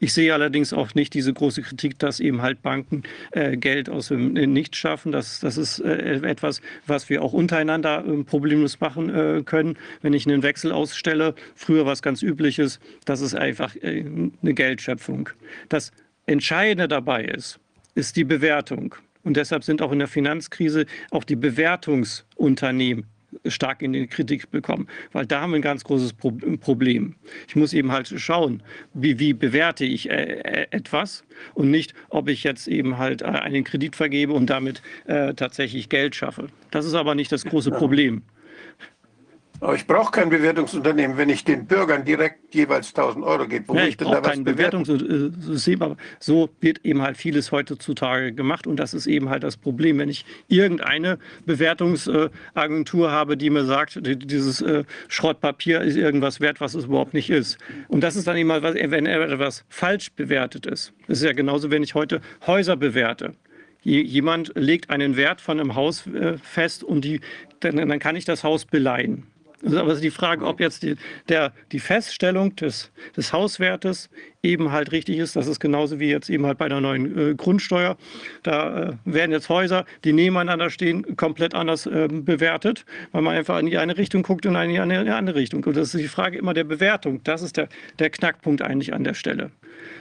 Ich 0.00 0.12
sehe 0.12 0.34
allerdings 0.34 0.74
auch 0.74 0.94
nicht 0.94 1.14
diese 1.14 1.32
große 1.32 1.62
Kritik, 1.62 1.98
dass 1.98 2.20
eben 2.20 2.42
halt 2.42 2.60
Banken 2.60 3.04
äh, 3.30 3.56
Geld 3.56 3.88
aus 3.88 4.08
dem 4.08 4.36
äh, 4.36 4.46
Nichts 4.46 4.76
schaffen. 4.76 5.12
Das, 5.12 5.40
das 5.40 5.56
ist 5.56 5.78
äh, 5.78 6.20
etwas, 6.28 6.60
was 6.86 7.08
wir 7.08 7.22
auch 7.22 7.32
untereinander 7.32 8.04
äh, 8.06 8.22
problemlos 8.22 8.78
machen 8.80 9.08
äh, 9.08 9.42
können. 9.44 9.78
Wenn 10.02 10.12
ich 10.12 10.26
einen 10.26 10.42
Wechsel 10.42 10.72
ausstelle, 10.72 11.34
früher 11.54 11.86
was 11.86 12.02
ganz 12.02 12.22
übliches, 12.22 12.80
das 13.06 13.22
ist 13.22 13.34
einfach 13.34 13.76
eine 13.82 14.30
Geldschöpfung. 14.42 15.30
Das 15.70 15.90
Entscheidende 16.26 16.86
dabei 16.86 17.24
ist, 17.24 17.60
ist 17.94 18.16
die 18.16 18.24
Bewertung. 18.24 18.94
Und 19.24 19.38
deshalb 19.38 19.64
sind 19.64 19.80
auch 19.80 19.90
in 19.90 20.00
der 20.00 20.08
Finanzkrise 20.08 20.84
auch 21.10 21.24
die 21.24 21.36
Bewertungsunternehmen 21.36 23.06
stark 23.50 23.82
in 23.82 23.92
die 23.92 24.06
Kritik 24.06 24.50
bekommen, 24.50 24.86
weil 25.12 25.26
da 25.26 25.40
haben 25.40 25.50
wir 25.50 25.58
ein 25.58 25.62
ganz 25.62 25.84
großes 25.84 26.14
Problem. 26.60 27.14
Ich 27.48 27.56
muss 27.56 27.72
eben 27.72 27.92
halt 27.92 28.08
schauen, 28.08 28.62
wie, 28.94 29.18
wie 29.18 29.32
bewerte 29.32 29.84
ich 29.84 30.10
äh, 30.10 30.40
äh, 30.40 30.66
etwas 30.70 31.24
und 31.54 31.70
nicht, 31.70 31.94
ob 32.08 32.28
ich 32.28 32.44
jetzt 32.44 32.68
eben 32.68 32.98
halt 32.98 33.22
äh, 33.22 33.26
einen 33.26 33.64
Kredit 33.64 33.96
vergebe 33.96 34.32
und 34.32 34.50
damit 34.50 34.82
äh, 35.06 35.34
tatsächlich 35.34 35.88
Geld 35.88 36.14
schaffe. 36.14 36.48
Das 36.70 36.84
ist 36.84 36.94
aber 36.94 37.14
nicht 37.14 37.32
das 37.32 37.44
große 37.44 37.70
Problem. 37.70 38.22
Aber 39.60 39.74
ich 39.74 39.86
brauche 39.86 40.12
kein 40.12 40.30
Bewertungsunternehmen, 40.30 41.16
wenn 41.16 41.28
ich 41.28 41.44
den 41.44 41.66
Bürgern 41.66 42.04
direkt 42.04 42.54
jeweils 42.54 42.88
1000 42.90 43.24
Euro 43.24 43.46
gebe. 43.46 43.76
Ja, 43.76 43.86
ich 43.86 43.96
brauche 43.96 44.22
kein 44.22 44.44
Bewertungssystem, 44.44 45.82
aber 45.82 45.96
so 46.20 46.48
wird 46.60 46.84
eben 46.84 47.02
halt 47.02 47.16
vieles 47.16 47.50
heutzutage 47.50 48.32
gemacht 48.32 48.66
und 48.68 48.76
das 48.76 48.94
ist 48.94 49.06
eben 49.06 49.28
halt 49.30 49.42
das 49.42 49.56
Problem. 49.56 49.98
Wenn 49.98 50.08
ich 50.08 50.24
irgendeine 50.46 51.18
Bewertungsagentur 51.44 53.10
habe, 53.10 53.36
die 53.36 53.50
mir 53.50 53.64
sagt, 53.64 53.98
dieses 54.02 54.60
äh, 54.60 54.84
Schrottpapier 55.08 55.80
ist 55.80 55.96
irgendwas 55.96 56.40
wert, 56.40 56.60
was 56.60 56.74
es 56.74 56.84
überhaupt 56.84 57.14
nicht 57.14 57.28
ist. 57.28 57.58
Und 57.88 58.02
das 58.02 58.14
ist 58.14 58.28
dann 58.28 58.36
eben 58.36 58.48
mal, 58.48 58.62
wenn 58.62 59.06
etwas 59.06 59.64
falsch 59.68 60.12
bewertet 60.12 60.66
ist. 60.66 60.92
Das 61.08 61.18
ist 61.18 61.24
ja 61.24 61.32
genauso, 61.32 61.70
wenn 61.70 61.82
ich 61.82 61.94
heute 61.94 62.20
Häuser 62.46 62.76
bewerte 62.76 63.34
jemand 63.82 64.52
legt 64.54 64.90
einen 64.90 65.16
Wert 65.16 65.40
von 65.40 65.58
einem 65.58 65.74
Haus 65.74 66.06
äh, 66.08 66.36
fest 66.38 66.84
und 66.84 67.04
die, 67.04 67.20
dann, 67.60 67.76
dann, 67.76 67.98
kann 67.98 68.16
ich 68.16 68.24
das 68.24 68.44
Haus 68.44 68.64
beleihen. 68.64 69.26
Aber 69.64 69.94
die 69.96 70.10
Frage, 70.10 70.46
ob 70.46 70.60
jetzt 70.60 70.82
die, 70.84 70.96
der, 71.28 71.52
die 71.72 71.80
Feststellung 71.80 72.54
des, 72.56 72.92
des 73.16 73.32
Hauswertes 73.32 74.08
eben 74.42 74.70
halt 74.70 74.92
richtig 74.92 75.18
ist, 75.18 75.34
das 75.34 75.48
ist 75.48 75.58
genauso 75.58 75.98
wie 75.98 76.08
jetzt 76.08 76.30
eben 76.30 76.46
halt 76.46 76.58
bei 76.58 76.68
der 76.68 76.80
neuen 76.80 77.18
äh, 77.18 77.34
Grundsteuer. 77.34 77.96
Da 78.44 78.90
äh, 78.90 78.92
werden 79.04 79.32
jetzt 79.32 79.48
Häuser, 79.48 79.84
die 80.04 80.12
nebeneinander 80.12 80.70
stehen, 80.70 81.16
komplett 81.16 81.54
anders 81.54 81.86
äh, 81.86 82.08
bewertet, 82.08 82.84
weil 83.10 83.22
man 83.22 83.36
einfach 83.36 83.58
in 83.58 83.66
die 83.66 83.78
eine 83.78 83.98
Richtung 83.98 84.22
guckt 84.22 84.46
und 84.46 84.54
in 84.54 84.70
die 84.70 84.78
andere 84.78 85.36
Richtung. 85.36 85.64
Und 85.64 85.76
das 85.76 85.94
ist 85.94 86.00
die 86.00 86.08
Frage 86.08 86.38
immer 86.38 86.54
der 86.54 86.64
Bewertung. 86.64 87.20
Das 87.24 87.42
ist 87.42 87.56
der, 87.56 87.68
der 87.98 88.10
Knackpunkt 88.10 88.62
eigentlich 88.62 88.94
an 88.94 89.02
der 89.02 89.14
Stelle. 89.14 89.50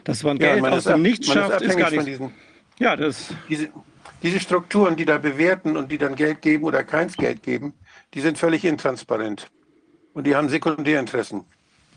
Dass 0.03 0.23
man 0.23 0.37
ja, 0.37 0.51
Geld 0.51 0.61
man 0.61 0.73
aus 0.73 0.83
dem 0.83 1.01
Nichts 1.01 1.27
schafft, 1.27 1.61
ist, 1.61 1.69
ist 1.71 1.77
gar 1.77 1.89
nicht. 1.89 2.19
Ja, 2.79 2.95
das. 2.95 3.33
Diese, 3.49 3.69
diese 4.21 4.39
Strukturen, 4.39 4.95
die 4.95 5.05
da 5.05 5.17
bewerten 5.17 5.75
und 5.77 5.91
die 5.91 5.97
dann 5.97 6.15
Geld 6.15 6.41
geben 6.41 6.63
oder 6.63 6.83
keins 6.83 7.15
Geld 7.17 7.43
geben, 7.43 7.73
die 8.13 8.21
sind 8.21 8.37
völlig 8.37 8.65
intransparent. 8.65 9.49
Und 10.13 10.25
die 10.25 10.35
haben 10.35 10.49
Sekundärinteressen. 10.49 11.45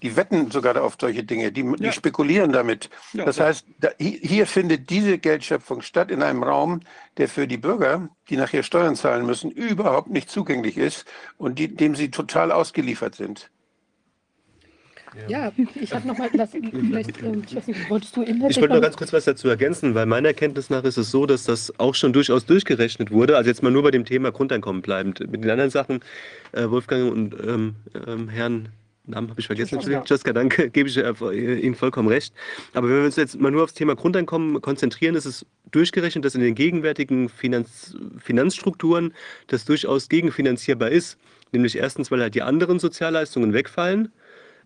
Die 0.03 0.17
wetten 0.17 0.51
sogar 0.51 0.83
auf 0.83 0.97
solche 0.99 1.25
Dinge, 1.25 1.53
die, 1.53 1.71
die 1.77 1.93
spekulieren 1.93 2.53
damit. 2.53 2.89
Ja, 3.13 3.25
das 3.27 3.39
heißt, 3.39 3.67
da, 3.79 3.91
hier 3.99 4.47
findet 4.47 4.89
diese 4.89 5.19
Geldschöpfung 5.19 5.83
statt 5.83 6.11
in 6.11 6.23
einem 6.23 6.43
Raum, 6.43 6.81
der 7.19 7.29
für 7.29 7.47
die 7.47 7.59
Bürger, 7.59 8.09
die 8.31 8.37
nachher 8.37 8.63
Steuern 8.63 8.97
zahlen 8.97 9.27
müssen, 9.27 9.51
überhaupt 9.51 10.09
nicht 10.09 10.31
zugänglich 10.31 10.79
ist 10.79 11.05
und 11.37 11.59
die, 11.59 11.75
dem 11.75 11.95
sie 11.95 12.11
total 12.11 12.51
ausgeliefert 12.51 13.15
sind. 13.15 13.51
Ja, 15.29 15.53
ich 15.75 15.93
habe 15.93 16.07
noch 16.07 16.17
mal, 16.19 16.31
das, 16.33 16.51
vielleicht, 16.51 17.23
ähm, 17.23 17.43
wolltest 17.89 18.17
du. 18.17 18.23
Ich 18.23 18.41
wollte 18.41 18.75
noch 18.75 18.81
ganz 18.81 18.97
kurz 18.97 19.13
was 19.13 19.25
dazu 19.25 19.49
ergänzen, 19.49 19.95
weil 19.95 20.07
meiner 20.07 20.33
Kenntnis 20.33 20.71
nach 20.71 20.85
ist 20.85 20.97
es 20.97 21.11
so, 21.11 21.27
dass 21.27 21.45
das 21.45 21.79
auch 21.79 21.95
schon 21.95 22.13
durchaus 22.13 22.47
durchgerechnet 22.47 23.11
wurde. 23.11 23.37
Also 23.37 23.51
jetzt 23.51 23.63
mal 23.63 23.71
nur 23.71 23.83
bei 23.83 23.91
dem 23.91 24.05
Thema 24.05 24.31
Grundeinkommen 24.31 24.83
bleibend. 24.83 25.21
Mit 25.21 25.43
den 25.45 25.51
anderen 25.51 25.71
Sachen, 25.71 26.01
äh, 26.53 26.69
Wolfgang 26.69 27.11
und 27.11 27.35
ähm, 27.47 27.75
ähm, 28.07 28.29
Herrn 28.29 28.69
Namen 29.05 29.31
habe 29.31 29.41
ich 29.41 29.47
vergessen. 29.47 29.81
Jessica, 30.07 30.33
danke, 30.33 30.71
gebe 30.71 30.89
ich 30.89 30.97
äh, 30.97 31.59
Ihnen 31.59 31.75
vollkommen 31.75 32.09
recht. 32.09 32.33
Aber 32.75 32.89
wenn 32.89 32.99
wir 32.99 33.05
uns 33.05 33.17
jetzt 33.17 33.39
mal 33.41 33.51
nur 33.51 33.65
aufs 33.65 33.75
Thema 33.75 33.97
Grundeinkommen 33.97 34.61
konzentrieren, 34.61 35.15
ist 35.15 35.25
es 35.25 35.45
durchgerechnet, 35.71 36.25
dass 36.25 36.35
in 36.35 36.41
den 36.41 36.55
gegenwärtigen 36.55 37.29
Finanz 37.29 37.97
Finanzstrukturen 38.19 39.13
das 39.49 39.65
durchaus 39.65 40.09
gegenfinanzierbar 40.09 40.91
ist. 40.91 41.19
Nämlich 41.53 41.77
erstens, 41.77 42.11
weil 42.11 42.21
halt 42.21 42.35
die 42.35 42.43
anderen 42.43 42.79
Sozialleistungen 42.79 43.53
wegfallen 43.53 44.13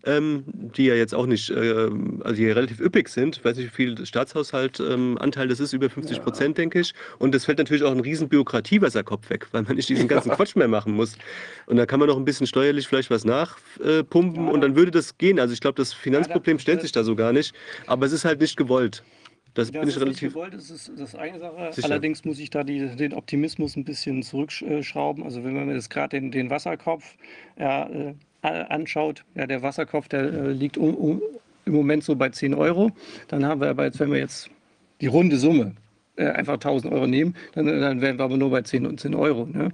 ähm, 0.07 0.45
die 0.47 0.87
ja 0.87 0.95
jetzt 0.95 1.15
auch 1.15 1.27
nicht, 1.27 1.51
äh, 1.51 1.89
also 2.21 2.35
die 2.35 2.51
relativ 2.51 2.81
üppig 2.81 3.09
sind. 3.09 3.39
Ich 3.39 3.45
weiß 3.45 3.57
nicht, 3.57 3.67
wie 3.67 3.75
viel 3.75 4.07
Staatshaushaltanteil 4.07 5.45
ähm, 5.45 5.49
das 5.49 5.61
ist, 5.61 5.73
über 5.73 5.89
50 5.89 6.23
Prozent, 6.23 6.59
ja. 6.59 6.63
denke 6.63 6.81
ich. 6.81 6.95
Und 7.19 7.35
das 7.35 7.45
fällt 7.45 7.59
natürlich 7.59 7.83
auch 7.83 7.93
ein 7.93 8.01
riesen 8.01 8.29
Bürokratiewasserkopf 8.29 9.31
weg, 9.31 9.47
weil 9.53 9.63
man 9.63 9.77
nicht 9.77 9.89
diesen 9.89 10.09
ganzen 10.09 10.29
ja. 10.31 10.37
Quatsch 10.37 10.57
mehr 10.57 10.69
machen 10.69 10.95
muss. 10.95 11.17
Und 11.67 11.77
da 11.77 11.87
kann 11.87 12.01
man 12.01 12.09
noch 12.09 12.17
ein 12.17 12.25
bisschen 12.25 12.47
steuerlich 12.47 12.87
vielleicht 12.89 13.11
was 13.11 13.25
nachpumpen 13.25 14.47
ja. 14.47 14.53
und 14.53 14.61
dann 14.61 14.77
würde 14.77 14.91
das 14.91 15.17
gehen. 15.19 15.41
Also 15.41 15.55
ich 15.55 15.61
glaube, 15.61 15.77
das 15.77 15.93
Finanzproblem 15.93 16.59
stellt 16.59 16.83
sich 16.83 16.93
da 16.93 17.05
so 17.05 17.17
gar 17.17 17.33
nicht. 17.33 17.55
Aber 17.87 18.07
es 18.07 18.13
ist 18.13 18.25
halt 18.25 18.41
nicht 18.41 18.57
gewollt. 18.57 19.03
Das 19.55 19.71
ja, 19.71 19.81
bin 19.81 19.89
ich 19.89 20.01
relativ. 20.01 20.35
Gewollt, 20.35 20.55
das 20.55 20.69
ist 20.69 20.91
das 20.99 21.15
eine 21.15 21.39
Sache. 21.39 21.73
Sicher. 21.73 21.87
Allerdings 21.87 22.25
muss 22.25 22.41
ich 22.41 22.51
da 22.51 22.65
die, 22.65 22.95
den 22.97 23.15
Optimismus 23.15 23.77
ein 23.77 23.85
bisschen 23.85 24.23
zurückschrauben. 24.23 25.23
Also 25.23 25.45
wenn 25.45 25.55
man 25.55 25.71
jetzt 25.71 25.91
gerade 25.91 26.21
den, 26.21 26.33
den 26.33 26.51
Wasserkopf 26.51 27.15
ja, 27.57 27.89
äh, 27.89 28.15
anschaut, 28.45 29.25
ja, 29.35 29.47
der 29.47 29.63
Wasserkopf, 29.63 30.09
der 30.09 30.23
äh, 30.23 30.53
liegt 30.53 30.77
um, 30.77 30.95
um, 30.95 31.23
im 31.65 31.73
Moment 31.73 32.05
so 32.05 32.15
bei 32.17 32.29
10 32.29 32.55
Euro. 32.55 32.91
Dann 33.29 33.45
haben 33.45 33.61
wir 33.61 33.69
aber 33.69 33.85
jetzt, 33.85 34.01
wenn 34.01 34.13
wir 34.13 34.19
jetzt 34.19 34.51
die 35.01 35.07
runde 35.07 35.39
Summe 35.39 35.75
äh, 36.17 36.27
einfach 36.27 36.55
1000 36.55 36.93
Euro 36.93 37.07
nehmen, 37.07 37.35
dann, 37.55 37.67
dann 37.67 38.01
wären 38.01 38.19
wir 38.19 38.25
aber 38.25 38.37
nur 38.37 38.51
bei 38.51 38.63
10 38.63 38.87
und 38.87 39.01
10 39.01 39.15
Euro. 39.15 39.47
Ne? 39.47 39.73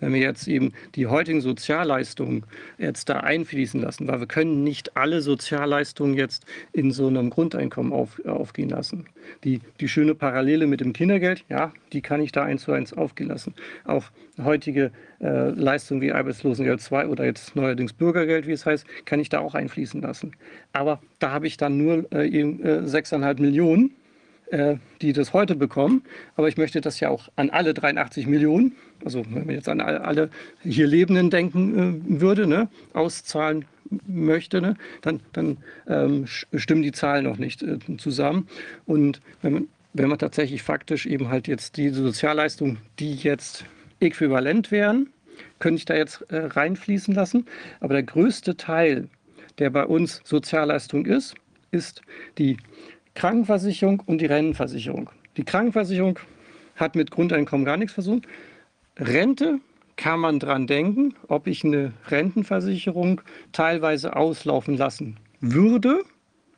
Wenn 0.00 0.14
wir 0.14 0.20
jetzt 0.20 0.48
eben 0.48 0.72
die 0.94 1.06
heutigen 1.06 1.40
Sozialleistungen 1.40 2.44
jetzt 2.78 3.08
da 3.08 3.20
einfließen 3.20 3.80
lassen, 3.80 4.08
weil 4.08 4.20
wir 4.20 4.26
können 4.26 4.64
nicht 4.64 4.96
alle 4.96 5.20
Sozialleistungen 5.20 6.14
jetzt 6.14 6.46
in 6.72 6.92
so 6.92 7.08
einem 7.08 7.30
Grundeinkommen 7.30 7.92
auf, 7.92 8.24
aufgehen 8.24 8.70
lassen. 8.70 9.06
Die, 9.44 9.60
die 9.80 9.88
schöne 9.88 10.14
Parallele 10.14 10.66
mit 10.66 10.80
dem 10.80 10.92
Kindergeld, 10.92 11.44
ja, 11.48 11.72
die 11.92 12.00
kann 12.00 12.20
ich 12.20 12.32
da 12.32 12.42
eins 12.42 12.62
zu 12.62 12.72
eins 12.72 12.92
aufgehen 12.92 13.28
lassen. 13.28 13.54
Auch 13.84 14.04
heutige 14.42 14.92
äh, 15.20 15.50
Leistungen 15.50 16.00
wie 16.00 16.12
Arbeitslosengeld 16.12 16.80
2 16.80 17.06
oder 17.08 17.24
jetzt 17.24 17.54
neuerdings 17.54 17.92
Bürgergeld, 17.92 18.46
wie 18.46 18.52
es 18.52 18.66
heißt, 18.66 18.86
kann 19.04 19.20
ich 19.20 19.28
da 19.28 19.40
auch 19.40 19.54
einfließen 19.54 20.00
lassen. 20.00 20.32
Aber 20.72 21.00
da 21.18 21.30
habe 21.30 21.46
ich 21.46 21.56
dann 21.56 21.76
nur 21.76 22.10
äh, 22.12 22.26
eben, 22.28 22.62
äh, 22.64 22.80
6,5 22.80 23.40
Millionen 23.40 23.94
äh, 24.52 24.76
die 25.00 25.12
das 25.12 25.32
heute 25.32 25.56
bekommen. 25.56 26.04
Aber 26.36 26.46
ich 26.46 26.56
möchte 26.56 26.80
das 26.80 27.00
ja 27.00 27.08
auch 27.08 27.28
an 27.36 27.50
alle 27.50 27.74
83 27.74 28.26
Millionen, 28.26 28.76
also 29.04 29.24
wenn 29.30 29.46
man 29.46 29.54
jetzt 29.54 29.68
an 29.68 29.80
alle 29.80 30.30
hier 30.62 30.86
Lebenden 30.86 31.30
denken 31.30 32.12
äh, 32.14 32.20
würde, 32.20 32.46
ne, 32.46 32.68
auszahlen 32.92 33.64
möchte, 34.06 34.60
ne, 34.60 34.76
dann, 35.00 35.20
dann 35.32 35.56
ähm, 35.88 36.26
stimmen 36.26 36.82
die 36.82 36.92
Zahlen 36.92 37.24
noch 37.24 37.38
nicht 37.38 37.62
äh, 37.62 37.78
zusammen. 37.96 38.46
Und 38.86 39.20
wenn 39.40 39.52
man, 39.52 39.68
wenn 39.94 40.08
man 40.08 40.18
tatsächlich 40.18 40.62
faktisch 40.62 41.06
eben 41.06 41.28
halt 41.28 41.48
jetzt 41.48 41.76
die 41.78 41.88
Sozialleistungen, 41.88 42.78
die 42.98 43.14
jetzt 43.14 43.64
äquivalent 44.00 44.70
wären, 44.70 45.08
könnte 45.60 45.78
ich 45.78 45.84
da 45.86 45.94
jetzt 45.94 46.22
äh, 46.30 46.36
reinfließen 46.36 47.14
lassen. 47.14 47.46
Aber 47.80 47.94
der 47.94 48.02
größte 48.02 48.56
Teil, 48.56 49.08
der 49.58 49.70
bei 49.70 49.84
uns 49.84 50.20
Sozialleistung 50.24 51.06
ist, 51.06 51.34
ist 51.70 52.02
die 52.36 52.58
Krankenversicherung 53.14 54.00
und 54.06 54.20
die 54.20 54.26
Rentenversicherung. 54.26 55.10
Die 55.36 55.44
Krankenversicherung 55.44 56.18
hat 56.76 56.94
mit 56.94 57.10
Grundeinkommen 57.10 57.64
gar 57.64 57.76
nichts 57.76 57.94
versucht. 57.94 58.26
Rente 58.98 59.60
kann 59.96 60.20
man 60.20 60.38
dran 60.38 60.66
denken, 60.66 61.14
ob 61.28 61.46
ich 61.46 61.64
eine 61.64 61.92
Rentenversicherung 62.08 63.20
teilweise 63.52 64.16
auslaufen 64.16 64.76
lassen 64.76 65.16
würde 65.40 66.02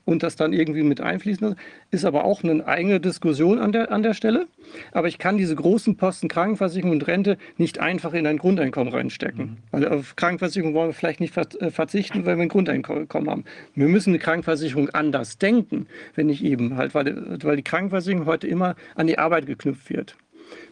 und 0.05 0.23
das 0.23 0.37
dann 0.37 0.53
irgendwie 0.53 0.83
mit 0.83 1.01
einfließen 1.01 1.49
lassen. 1.49 1.61
Ist 1.91 2.05
aber 2.05 2.25
auch 2.25 2.43
eine 2.43 2.67
eigene 2.67 3.01
Diskussion 3.01 3.59
an 3.59 3.73
der, 3.73 3.91
an 3.91 4.03
der 4.03 4.15
Stelle. 4.15 4.47
Aber 4.93 5.09
ich 5.09 5.19
kann 5.19 5.37
diese 5.37 5.55
großen 5.55 5.97
Posten 5.97 6.29
Krankenversicherung 6.29 6.93
und 6.93 7.07
Rente 7.07 7.39
nicht 7.57 7.79
einfach 7.79 8.13
in 8.15 8.27
ein 8.27 8.39
Grundeinkommen 8.39 8.93
reinstecken. 8.93 9.45
Mhm. 9.45 9.57
Weil 9.71 9.89
auf 9.89 10.17
Krankenversicherung 10.17 10.75
wollen 10.75 10.91
wir 10.91 10.95
vielleicht 10.95 11.21
nicht 11.21 11.37
äh, 11.37 11.71
verzichten, 11.71 12.27
weil 12.27 12.37
wir 12.37 12.43
ein 12.43 12.49
Grundeinkommen 12.49 13.31
haben. 13.31 13.45
Wir 13.75 13.89
müssen 13.89 14.11
eine 14.11 14.19
Krankenversicherung 14.19 14.91
anders 14.91 15.39
denken, 15.39 15.87
wenn 16.15 16.29
ich 16.29 16.45
eben 16.45 16.77
halt, 16.77 16.95
weil, 16.95 17.39
weil 17.43 17.57
die 17.57 17.63
Krankenversicherung 17.63 18.27
heute 18.27 18.47
immer 18.47 18.77
an 18.95 19.07
die 19.07 19.19
Arbeit 19.19 19.47
geknüpft 19.47 19.91
wird. 19.91 20.17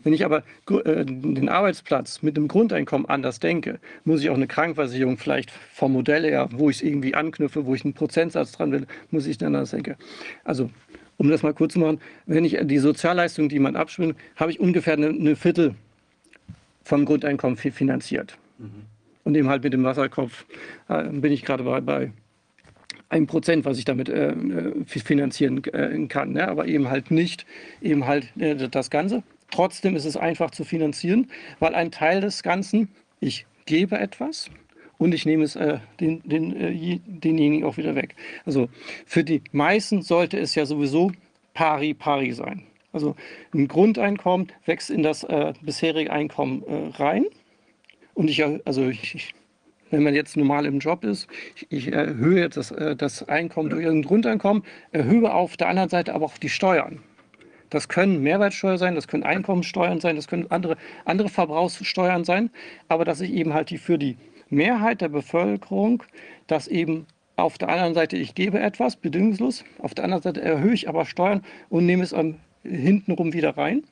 Wenn 0.05 0.13
ich 0.13 0.25
aber 0.25 0.43
äh, 0.69 1.05
den 1.05 1.49
Arbeitsplatz 1.49 2.23
mit 2.23 2.37
dem 2.37 2.49
Grundeinkommen 2.49 3.09
anders 3.09 3.41
denke, 3.41 3.79
muss 4.05 4.23
ich 4.23 4.31
auch 4.31 4.35
eine 4.35 4.47
Krankenversicherung 4.47 5.17
vielleicht 5.17 5.51
vom 5.51 5.93
Modell 5.93 6.25
her, 6.25 6.49
wo 6.53 6.71
ich 6.71 6.77
es 6.77 6.83
irgendwie 6.83 7.15
anknüpfe, 7.15 7.67
wo 7.67 7.75
ich 7.75 7.85
einen 7.85 7.95
Prozentsatz 7.95 8.53
dran 8.53 8.73
will, 8.73 8.87
muss 9.11 9.27
ich 9.27 9.39
dann 9.39 9.55
anders 9.55 9.71
denken. 9.71 9.97
Also 10.45 10.71
um 11.19 11.29
das 11.29 11.43
mal 11.43 11.55
kurz 11.55 11.75
zu 11.75 11.79
machen, 11.79 12.01
wenn 12.27 12.45
ich 12.45 12.59
die 12.63 12.79
Sozialleistung, 12.79 13.49
die 13.49 13.59
man 13.59 13.77
abschwingt, 13.77 14.17
habe 14.37 14.51
ich 14.51 14.59
ungefähr 14.59 14.95
eine, 14.95 15.09
eine 15.09 15.37
Viertel 15.37 15.75
vom 16.83 17.05
Grundeinkommen 17.05 17.57
finanziert. 17.57 18.37
Mhm. 18.59 18.87
Und 19.25 19.37
eben 19.37 19.49
halt 19.49 19.63
mit 19.63 19.73
dem 19.73 19.85
Wasserkopf 19.85 20.45
äh, 20.89 21.05
bin 21.05 21.33
ich 21.33 21.45
gerade 21.45 21.63
bei, 21.63 21.81
bei 21.81 22.11
ein 23.09 23.27
Prozent, 23.27 23.65
was 23.65 23.79
ich 23.79 23.85
damit 23.85 24.09
äh, 24.09 24.31
äh 24.31 24.85
finanzieren 24.87 25.63
äh, 25.65 26.07
kann, 26.09 26.33
ne? 26.33 26.49
aber 26.49 26.67
eben 26.67 26.89
halt 26.89 27.11
nicht 27.11 27.47
eben 27.81 28.07
halt 28.07 28.33
äh, 28.39 28.57
das 28.69 28.91
Ganze. 28.91 29.23
Trotzdem 29.53 29.95
ist 29.95 30.07
es 30.07 30.17
einfach 30.17 30.51
zu 30.51 30.65
finanzieren, 30.65 31.31
weil 31.61 31.75
ein 31.75 31.93
Teil 31.93 32.21
des 32.21 32.43
Ganzen, 32.43 32.89
ich 33.21 33.47
gebe 33.67 33.99
etwas 33.99 34.51
und 34.99 35.15
ich 35.15 35.27
nehme 35.27 35.45
es 35.45 35.57
äh, 35.57 35.79
den, 36.01 36.23
den, 36.25 36.57
äh, 36.57 36.99
denjenigen 37.07 37.65
auch 37.65 37.77
wieder 37.77 37.95
weg. 37.95 38.17
Also 38.45 38.69
für 39.07 39.23
die 39.23 39.43
meisten 39.53 40.03
sollte 40.03 40.39
es 40.39 40.55
ja 40.55 40.67
sowieso 40.67 41.13
pari 41.55 41.95
pari 41.95 42.33
sein. 42.33 42.63
Also 42.93 43.15
ein 43.55 43.69
Grundeinkommen 43.69 44.49
wächst 44.65 44.91
in 44.91 45.03
das 45.03 45.23
äh, 45.25 45.53
bisherige 45.61 46.11
Einkommen 46.11 46.63
äh, 46.67 46.97
rein. 46.97 47.27
Und 48.15 48.29
ich, 48.29 48.43
also 48.65 48.89
ich, 48.89 49.35
wenn 49.91 50.03
man 50.03 50.15
jetzt 50.15 50.37
normal 50.37 50.67
im 50.67 50.79
Job 50.79 51.05
ist, 51.05 51.29
ich, 51.57 51.67
ich 51.71 51.93
erhöhe 51.93 52.49
das, 52.49 52.71
äh, 52.71 52.97
das 52.97 53.29
Einkommen 53.29 53.69
durch 53.71 53.87
ein 53.87 54.03
Grundeinkommen, 54.03 54.63
erhöhe 54.93 55.33
auf 55.33 55.57
der 55.57 55.69
anderen 55.69 55.91
Seite 55.91 56.15
aber 56.15 56.27
auch 56.27 56.39
die 56.39 56.49
Steuern. 56.49 57.03
Das 57.73 57.89
können 57.89 58.23
Mehrwertsteuer 58.23 58.77
sein, 58.77 58.95
das 58.95 59.09
können 59.09 59.23
Einkommensteuern 59.23 59.99
sein, 59.99 60.17
das 60.17 60.29
können 60.29 60.51
andere, 60.51 60.77
andere 61.07 61.31
Verbrauchssteuern 61.31 62.23
sein, 62.23 62.51
aber 62.89 63.07
dass 63.07 63.23
ich 63.23 63.33
eben 63.33 63.55
halt 63.55 63.71
die 63.71 63.79
für 63.79 63.97
die 63.97 64.19
Mehrheit 64.51 65.01
der 65.01 65.09
Bevölkerung, 65.09 66.03
dass 66.47 66.69
eben 66.69 67.07
auf 67.37 67.57
der 67.57 67.71
anderen 67.71 67.95
Seite 67.95 68.19
ich 68.19 68.35
gebe 68.35 68.61
etwas 68.61 68.97
bedingungslos, 68.97 69.65
auf 69.79 69.95
der 69.95 70.05
anderen 70.05 70.23
Seite 70.23 70.43
erhöhe 70.43 70.75
ich 70.75 70.87
aber 70.87 71.07
Steuern 71.07 71.43
und 71.71 71.87
nehme 71.87 72.03
es 72.03 72.13
um, 72.13 72.37
hintenrum 72.63 73.33
wieder 73.33 73.57
rein. 73.57 73.85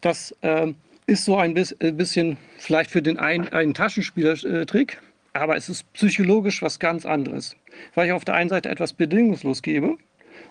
Das 0.00 0.34
äh, 0.40 0.72
ist 1.06 1.26
so 1.26 1.36
ein 1.36 1.54
äh, 1.54 1.92
bisschen 1.92 2.38
vielleicht 2.56 2.90
für 2.90 3.02
den 3.02 3.18
einen 3.18 3.46
ein 3.50 3.74
Taschenspielertrick, 3.74 5.02
aber 5.34 5.54
es 5.54 5.68
ist 5.68 5.92
psychologisch 5.92 6.62
was 6.62 6.78
ganz 6.78 7.04
anderes, 7.04 7.56
weil 7.94 8.06
ich 8.06 8.12
auf 8.12 8.24
der 8.24 8.36
einen 8.36 8.48
Seite 8.48 8.70
etwas 8.70 8.94
bedingungslos 8.94 9.60
gebe 9.60 9.98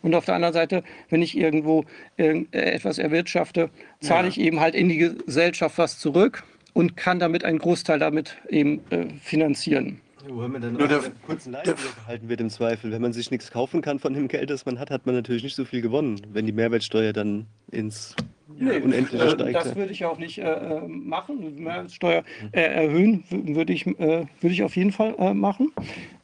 und 0.01 0.15
auf 0.15 0.25
der 0.25 0.35
anderen 0.35 0.53
Seite, 0.53 0.83
wenn 1.09 1.21
ich 1.21 1.37
irgendwo 1.37 1.85
äh, 2.17 2.43
etwas 2.51 2.97
erwirtschafte, 2.97 3.69
zahle 3.99 4.23
ja. 4.23 4.29
ich 4.29 4.39
eben 4.39 4.59
halt 4.59 4.75
in 4.75 4.89
die 4.89 4.97
Gesellschaft 4.97 5.77
was 5.77 5.99
zurück 5.99 6.43
und 6.73 6.97
kann 6.97 7.19
damit 7.19 7.43
einen 7.43 7.59
Großteil 7.59 7.99
damit 7.99 8.37
eben 8.49 8.81
äh, 8.89 9.07
finanzieren. 9.21 10.01
Wo 10.27 10.47
man 10.47 10.61
dann 10.61 10.77
auch 10.77 10.81
einen 10.81 11.21
kurzen 11.25 11.51
Leid 11.51 11.65
gehalten 11.65 12.29
wird 12.29 12.41
im 12.41 12.49
Zweifel. 12.49 12.91
Wenn 12.91 13.01
man 13.01 13.11
sich 13.11 13.31
nichts 13.31 13.51
kaufen 13.51 13.81
kann 13.81 13.97
von 13.99 14.13
dem 14.13 14.27
Geld, 14.27 14.49
das 14.49 14.65
man 14.65 14.79
hat, 14.79 14.91
hat 14.91 15.05
man 15.05 15.15
natürlich 15.15 15.43
nicht 15.43 15.55
so 15.55 15.65
viel 15.65 15.81
gewonnen, 15.81 16.21
wenn 16.31 16.45
die 16.45 16.51
Mehrwertsteuer 16.51 17.11
dann 17.11 17.47
ins 17.71 18.15
nee, 18.47 18.77
Unendliche 18.77 19.25
äh, 19.25 19.31
steigt. 19.31 19.55
Das 19.55 19.75
würde 19.75 19.91
ich 19.91 20.05
auch 20.05 20.19
nicht 20.19 20.37
äh, 20.37 20.43
äh 20.43 20.87
machen. 20.87 21.55
Mehrwertsteuer 21.63 22.23
äh, 22.51 22.61
erhöhen 22.61 23.23
würde 23.29 23.73
ich, 23.73 23.87
äh, 23.87 24.25
würde 24.39 24.53
ich 24.53 24.63
auf 24.63 24.75
jeden 24.75 24.91
Fall 24.91 25.15
äh, 25.17 25.33
machen. 25.33 25.71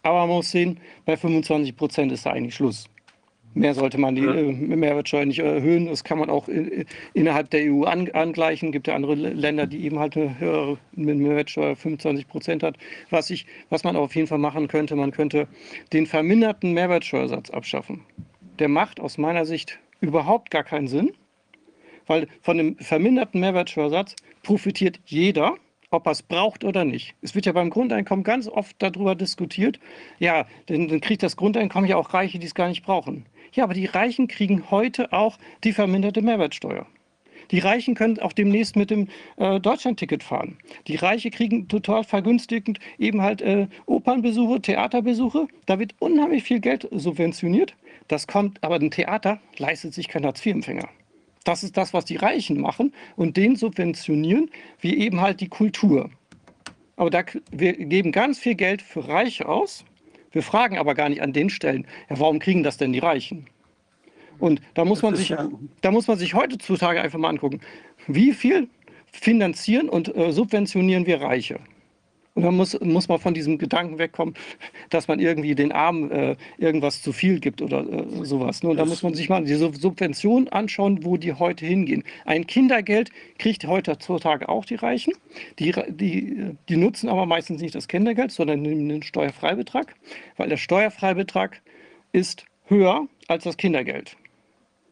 Aber 0.04 0.20
man 0.20 0.30
muss 0.30 0.52
sehen, 0.52 0.80
bei 1.06 1.18
25 1.18 1.76
Prozent 1.76 2.12
ist 2.12 2.26
da 2.26 2.32
eigentlich 2.32 2.56
Schluss. 2.56 2.88
Mehr 3.58 3.74
sollte 3.74 3.98
man 3.98 4.16
die 4.16 4.24
äh, 4.24 4.52
Mehrwertsteuer 4.52 5.26
nicht 5.26 5.40
erhöhen. 5.40 5.88
Das 5.88 6.04
kann 6.04 6.20
man 6.20 6.30
auch 6.30 6.48
in, 6.48 6.86
innerhalb 7.14 7.50
der 7.50 7.72
EU 7.72 7.86
an, 7.86 8.10
angleichen. 8.12 8.70
Es 8.70 8.74
gibt 8.74 8.88
ja 8.88 8.96
andere 8.96 9.16
Länder, 9.16 9.66
die 9.66 9.84
eben 9.84 9.98
halt 9.98 10.16
eine 10.16 10.40
höhere 10.40 10.78
Mehrwertsteuer 10.92 11.76
25 11.76 12.28
Prozent 12.28 12.62
hat. 12.62 12.78
Was, 13.10 13.32
ich, 13.32 13.48
was 13.70 13.84
man 13.84 13.96
auf 13.96 14.16
jeden 14.16 14.28
Fall 14.28 14.38
machen 14.38 14.68
könnte, 14.68 14.96
man 14.96 15.12
könnte 15.12 15.48
den 15.92 16.06
verminderten 16.06 16.74
Mehrwertsteuersatz 16.74 17.50
abschaffen. 17.50 18.04
Der 18.60 18.70
macht 18.70 19.00
aus 19.00 19.18
meiner 19.18 19.46
Sicht 19.46 19.80
überhaupt 20.02 20.52
gar 20.52 20.64
keinen 20.64 20.88
Sinn, 20.88 21.14
weil 22.06 22.28
von 22.42 22.58
dem 22.58 22.78
verminderten 22.78 23.42
Mehrwertsteuersatz 23.42 24.16
profitiert 24.44 25.00
jeder 25.06 25.56
ob 25.90 26.06
er 26.06 26.12
es 26.12 26.22
braucht 26.22 26.64
oder 26.64 26.84
nicht. 26.84 27.16
Es 27.22 27.34
wird 27.34 27.46
ja 27.46 27.54
beim 27.54 27.70
Grundeinkommen 27.70 28.24
ganz 28.24 28.48
oft 28.48 28.76
darüber 28.80 29.16
diskutiert, 29.16 29.80
ja, 30.20 30.46
dann, 30.66 30.88
dann 30.88 31.02
kriegt 31.02 31.24
das 31.24 31.38
Grundeinkommen 31.38 31.90
ja 31.90 31.96
auch 31.96 32.14
Reiche, 32.14 32.40
die 32.40 32.46
es 32.46 32.56
gar 32.56 32.68
nicht 32.68 32.84
brauchen. 32.84 33.26
Ja, 33.54 33.64
aber 33.64 33.74
die 33.74 33.86
Reichen 33.86 34.28
kriegen 34.28 34.70
heute 34.72 35.14
auch 35.14 35.38
die 35.64 35.74
verminderte 35.74 36.22
Mehrwertsteuer. 36.22 36.86
Die 37.52 37.60
Reichen 37.60 37.96
können 37.96 38.20
auch 38.20 38.34
demnächst 38.34 38.76
mit 38.76 38.90
dem 38.90 39.08
äh, 39.38 39.60
Deutschlandticket 39.60 40.24
fahren. 40.24 40.58
Die 40.88 40.96
Reichen 40.96 41.32
kriegen 41.32 41.68
total 41.68 42.04
vergünstigend 42.04 42.80
eben 42.98 43.22
halt 43.22 43.42
äh, 43.42 43.68
Opernbesuche, 43.86 44.62
Theaterbesuche. 44.62 45.48
Da 45.66 45.80
wird 45.80 45.96
unheimlich 46.00 46.44
viel 46.44 46.60
Geld 46.60 46.88
subventioniert. 46.92 47.76
Das 48.08 48.28
kommt, 48.28 48.64
aber 48.64 48.76
ein 48.76 48.92
Theater 48.92 49.40
leistet 49.58 49.94
sich 49.94 50.08
kein 50.08 50.26
Hartz-IV-Empfänger. 50.26 50.90
Das 51.44 51.64
ist 51.64 51.78
das, 51.78 51.94
was 51.94 52.06
die 52.06 52.18
Reichen 52.18 52.60
machen 52.60 52.94
und 53.16 53.38
den 53.38 53.56
subventionieren, 53.56 54.50
wie 54.82 54.98
eben 54.98 55.22
halt 55.22 55.40
die 55.40 55.48
Kultur. 55.48 56.10
Aber 56.98 57.10
da, 57.10 57.24
wir 57.52 57.74
geben 57.74 58.12
ganz 58.12 58.40
viel 58.40 58.56
Geld 58.56 58.82
für 58.82 59.08
Reiche 59.08 59.48
aus 59.48 59.86
Wir 60.32 60.44
fragen 60.44 60.78
aber 60.78 60.94
gar 60.94 61.10
nicht 61.10 61.22
an 61.22 61.34
den 61.34 61.50
Stellen, 61.50 61.86
ja, 62.10 62.20
warum 62.20 62.40
kriegen 62.40 62.64
das 62.64 62.78
denn 62.78 62.94
die 62.94 63.00
Reichen? 63.00 63.48
Und 64.40 64.62
da 64.76 64.86
muss, 64.86 65.02
man 65.02 65.16
sich, 65.16 65.34
da 65.82 65.92
muss 65.92 66.08
man 66.08 66.18
sich 66.18 66.34
heutzutage 66.34 67.02
einfach 67.02 67.18
mal 67.18 67.30
angucken, 67.30 67.60
wie 68.08 68.34
viel 68.34 68.68
finanzieren 69.12 69.90
und 69.90 70.16
äh, 70.16 70.32
subventionieren 70.32 71.06
wir 71.06 71.22
Reiche? 71.22 71.60
Und 72.38 72.44
dann 72.44 72.56
muss, 72.56 72.80
muss 72.82 73.08
man 73.08 73.18
von 73.18 73.34
diesem 73.34 73.58
Gedanken 73.58 73.98
wegkommen, 73.98 74.36
dass 74.92 75.08
man 75.08 75.20
irgendwie 75.20 75.56
den 75.56 75.72
Armen 75.72 76.12
äh, 76.12 76.36
irgendwas 76.60 77.02
zu 77.02 77.12
viel 77.12 77.40
gibt 77.40 77.64
oder 77.64 77.80
äh, 77.80 78.26
sowas. 78.26 78.62
Ne? 78.62 78.70
Und 78.70 78.78
da 78.78 78.86
muss 78.86 79.02
man 79.02 79.16
sich 79.16 79.28
mal 79.28 79.44
diese 79.44 79.74
Subventionen 79.74 80.48
anschauen, 80.50 81.04
wo 81.04 81.18
die 81.18 81.34
heute 81.34 81.66
hingehen. 81.66 82.04
Ein 82.26 82.46
Kindergeld 82.46 83.10
kriegt 83.40 83.66
heutzutage 83.66 84.50
auch 84.50 84.66
die 84.66 84.76
Reichen. 84.76 85.14
Die, 85.58 85.74
die, 85.88 86.52
die 86.70 86.78
nutzen 86.78 87.10
aber 87.10 87.26
meistens 87.26 87.60
nicht 87.60 87.74
das 87.74 87.88
Kindergeld, 87.88 88.32
sondern 88.32 88.64
den 88.64 89.02
Steuerfreibetrag, 89.02 89.96
weil 90.36 90.50
der 90.50 90.58
Steuerfreibetrag 90.58 91.64
ist 92.12 92.46
höher 92.68 93.08
als 93.28 93.46
das 93.46 93.58
Kindergeld. 93.58 94.16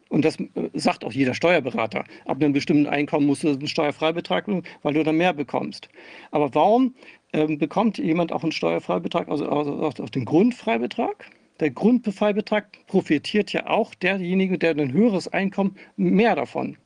Und 0.09 0.23
das 0.23 0.39
äh, 0.39 0.47
sagt 0.73 1.03
auch 1.03 1.11
jeder 1.11 1.33
Steuerberater. 1.33 2.05
Ab 2.25 2.37
einem 2.37 2.53
bestimmten 2.53 2.87
Einkommen 2.87 3.25
musst 3.25 3.43
du 3.43 3.49
einen 3.49 3.67
Steuerfreibetrag, 3.67 4.47
weil 4.81 4.93
du 4.93 5.03
dann 5.03 5.17
mehr 5.17 5.33
bekommst. 5.33 5.89
Aber 6.31 6.53
warum 6.53 6.95
ähm, 7.35 7.57
bekommt 7.57 7.97
jemand 7.97 8.31
auch 8.31 8.43
einen 8.43 8.53
Steuerfreibetrag, 8.53 9.27
also, 9.27 9.47
also 9.49 10.03
auf 10.03 10.09
den 10.09 10.25
Grundfreibetrag? 10.25 11.29
Der 11.59 11.69
Grundfreibetrag 11.69 12.67
profitiert 12.87 13.51
ja 13.53 13.67
auch 13.67 13.93
derjenige, 13.93 14.57
der 14.57 14.71
ein 14.71 14.93
höheres 14.93 15.27
Einkommen, 15.27 15.75
mehr 15.97 16.35
davon. 16.35 16.77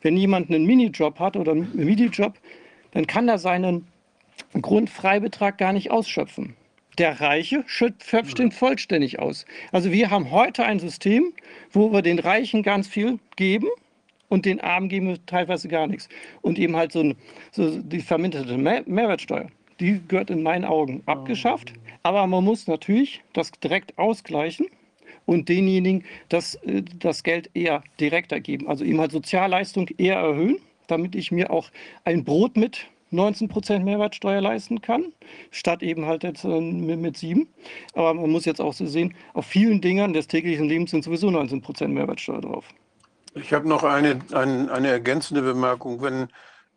Wenn 0.00 0.16
jemand 0.16 0.50
einen 0.50 0.64
Minijob 0.64 1.18
hat 1.18 1.36
oder 1.36 1.52
einen 1.52 1.74
Minijob, 1.74 2.34
dann 2.92 3.06
kann 3.06 3.28
er 3.28 3.38
seinen 3.38 3.86
Grundfreibetrag 4.60 5.58
gar 5.58 5.72
nicht 5.72 5.90
ausschöpfen. 5.90 6.56
Der 6.98 7.20
Reiche 7.20 7.62
schöpft 7.66 8.38
den 8.38 8.52
vollständig 8.52 9.18
aus. 9.18 9.46
Also 9.70 9.92
wir 9.92 10.10
haben 10.10 10.30
heute 10.30 10.64
ein 10.64 10.80
System, 10.80 11.32
wo 11.70 11.92
wir 11.92 12.02
den 12.02 12.18
Reichen 12.18 12.62
ganz 12.62 12.88
viel 12.88 13.18
geben 13.36 13.68
und 14.28 14.44
den 14.44 14.60
Armen 14.60 14.88
geben 14.88 15.08
wir 15.08 15.26
teilweise 15.26 15.68
gar 15.68 15.86
nichts. 15.86 16.08
Und 16.42 16.58
eben 16.58 16.76
halt 16.76 16.92
so, 16.92 17.00
ein, 17.00 17.16
so 17.52 17.80
die 17.80 18.00
verminderte 18.00 18.58
Mehr 18.58 18.82
Mehrwertsteuer, 18.86 19.48
die 19.80 20.00
gehört 20.06 20.30
in 20.30 20.42
meinen 20.42 20.64
Augen 20.64 21.02
abgeschafft. 21.06 21.72
Aber 22.02 22.26
man 22.26 22.44
muss 22.44 22.66
natürlich 22.66 23.22
das 23.32 23.50
direkt 23.52 23.98
ausgleichen 23.98 24.66
und 25.26 25.48
denjenigen 25.48 26.04
das, 26.28 26.56
äh, 26.56 26.82
das 26.98 27.22
Geld 27.22 27.50
eher 27.54 27.82
direkter 27.98 28.40
geben. 28.40 28.68
Also 28.68 28.84
eben 28.84 29.00
halt 29.00 29.12
Sozialleistung 29.12 29.88
eher 29.98 30.16
erhöhen, 30.16 30.58
damit 30.86 31.14
ich 31.14 31.30
mir 31.30 31.50
auch 31.50 31.70
ein 32.04 32.24
Brot 32.24 32.56
mit 32.56 32.86
19% 33.12 33.80
Mehrwertsteuer 33.80 34.40
leisten 34.40 34.80
kann, 34.82 35.12
statt 35.50 35.82
eben 35.82 36.06
halt 36.06 36.22
jetzt 36.22 36.44
äh, 36.44 36.60
mit 36.60 37.16
7. 37.16 37.48
Aber 37.94 38.14
man 38.14 38.30
muss 38.30 38.44
jetzt 38.44 38.60
auch 38.60 38.72
so 38.72 38.86
sehen, 38.86 39.14
auf 39.34 39.46
vielen 39.46 39.80
Dingen 39.80 40.12
des 40.12 40.28
täglichen 40.28 40.68
Lebens 40.68 40.92
sind 40.92 41.04
sowieso 41.04 41.28
19% 41.28 41.88
Mehrwertsteuer 41.88 42.40
drauf. 42.40 42.66
Ich 43.34 43.52
habe 43.52 43.68
noch 43.68 43.84
eine, 43.84 44.18
eine, 44.32 44.70
eine 44.72 44.88
ergänzende 44.88 45.42
Bemerkung. 45.42 46.02
Wenn 46.02 46.22
äh, 46.22 46.26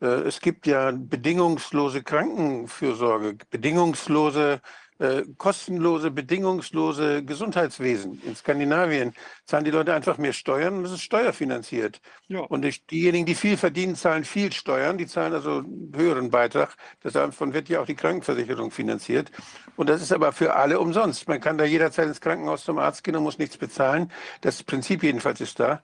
es 0.08 0.42
gibt 0.42 0.68
ja 0.68 0.92
bedingungslose 0.92 2.04
Krankenfürsorge, 2.04 3.38
bedingungslose 3.50 4.62
äh, 5.00 5.24
kostenlose, 5.38 6.12
bedingungslose 6.12 7.24
Gesundheitswesen. 7.24 8.22
In 8.24 8.36
Skandinavien 8.36 9.14
zahlen 9.46 9.66
die 9.66 9.72
Leute 9.72 9.94
einfach 9.94 10.18
mehr 10.18 10.34
Steuern 10.34 10.78
und 10.78 10.86
es 10.86 10.92
ist 10.92 11.02
steuerfinanziert. 11.02 12.00
Ja. 12.28 12.42
Und 12.42 12.66
diejenigen, 12.92 13.26
die 13.26 13.36
viel 13.36 13.58
verdienen, 13.58 13.96
zahlen 13.96 14.24
viel 14.24 14.54
Steuern, 14.54 14.98
die 14.98 15.08
zahlen 15.08 15.34
also 15.34 15.58
einen 15.58 15.92
höheren 15.96 16.30
Beitrag. 16.30 16.76
Davon 17.02 17.54
wird 17.54 17.70
ja 17.70 17.82
auch 17.82 17.86
die 17.86 17.96
Krankenversicherung 17.96 18.72
finanziert. 18.72 19.32
Und 19.76 19.90
das 19.90 20.02
ist 20.02 20.14
aber 20.14 20.32
für 20.32 20.56
alle 20.56 20.80
umsonst. 20.80 21.28
Man 21.28 21.42
kann 21.42 21.58
da 21.58 21.66
jederzeit 21.66 22.08
ins 22.08 22.22
Krankenhaus 22.22 22.64
zum 22.64 22.78
Arzt 22.78 23.04
gehen 23.04 23.16
und 23.16 23.24
muss 23.24 23.40
nichts 23.40 23.58
bezahlen. 23.58 24.12
Das 24.42 24.64
Prinzip 24.64 25.04
jedenfalls 25.04 25.42
ist 25.42 25.60
da. 25.60 25.82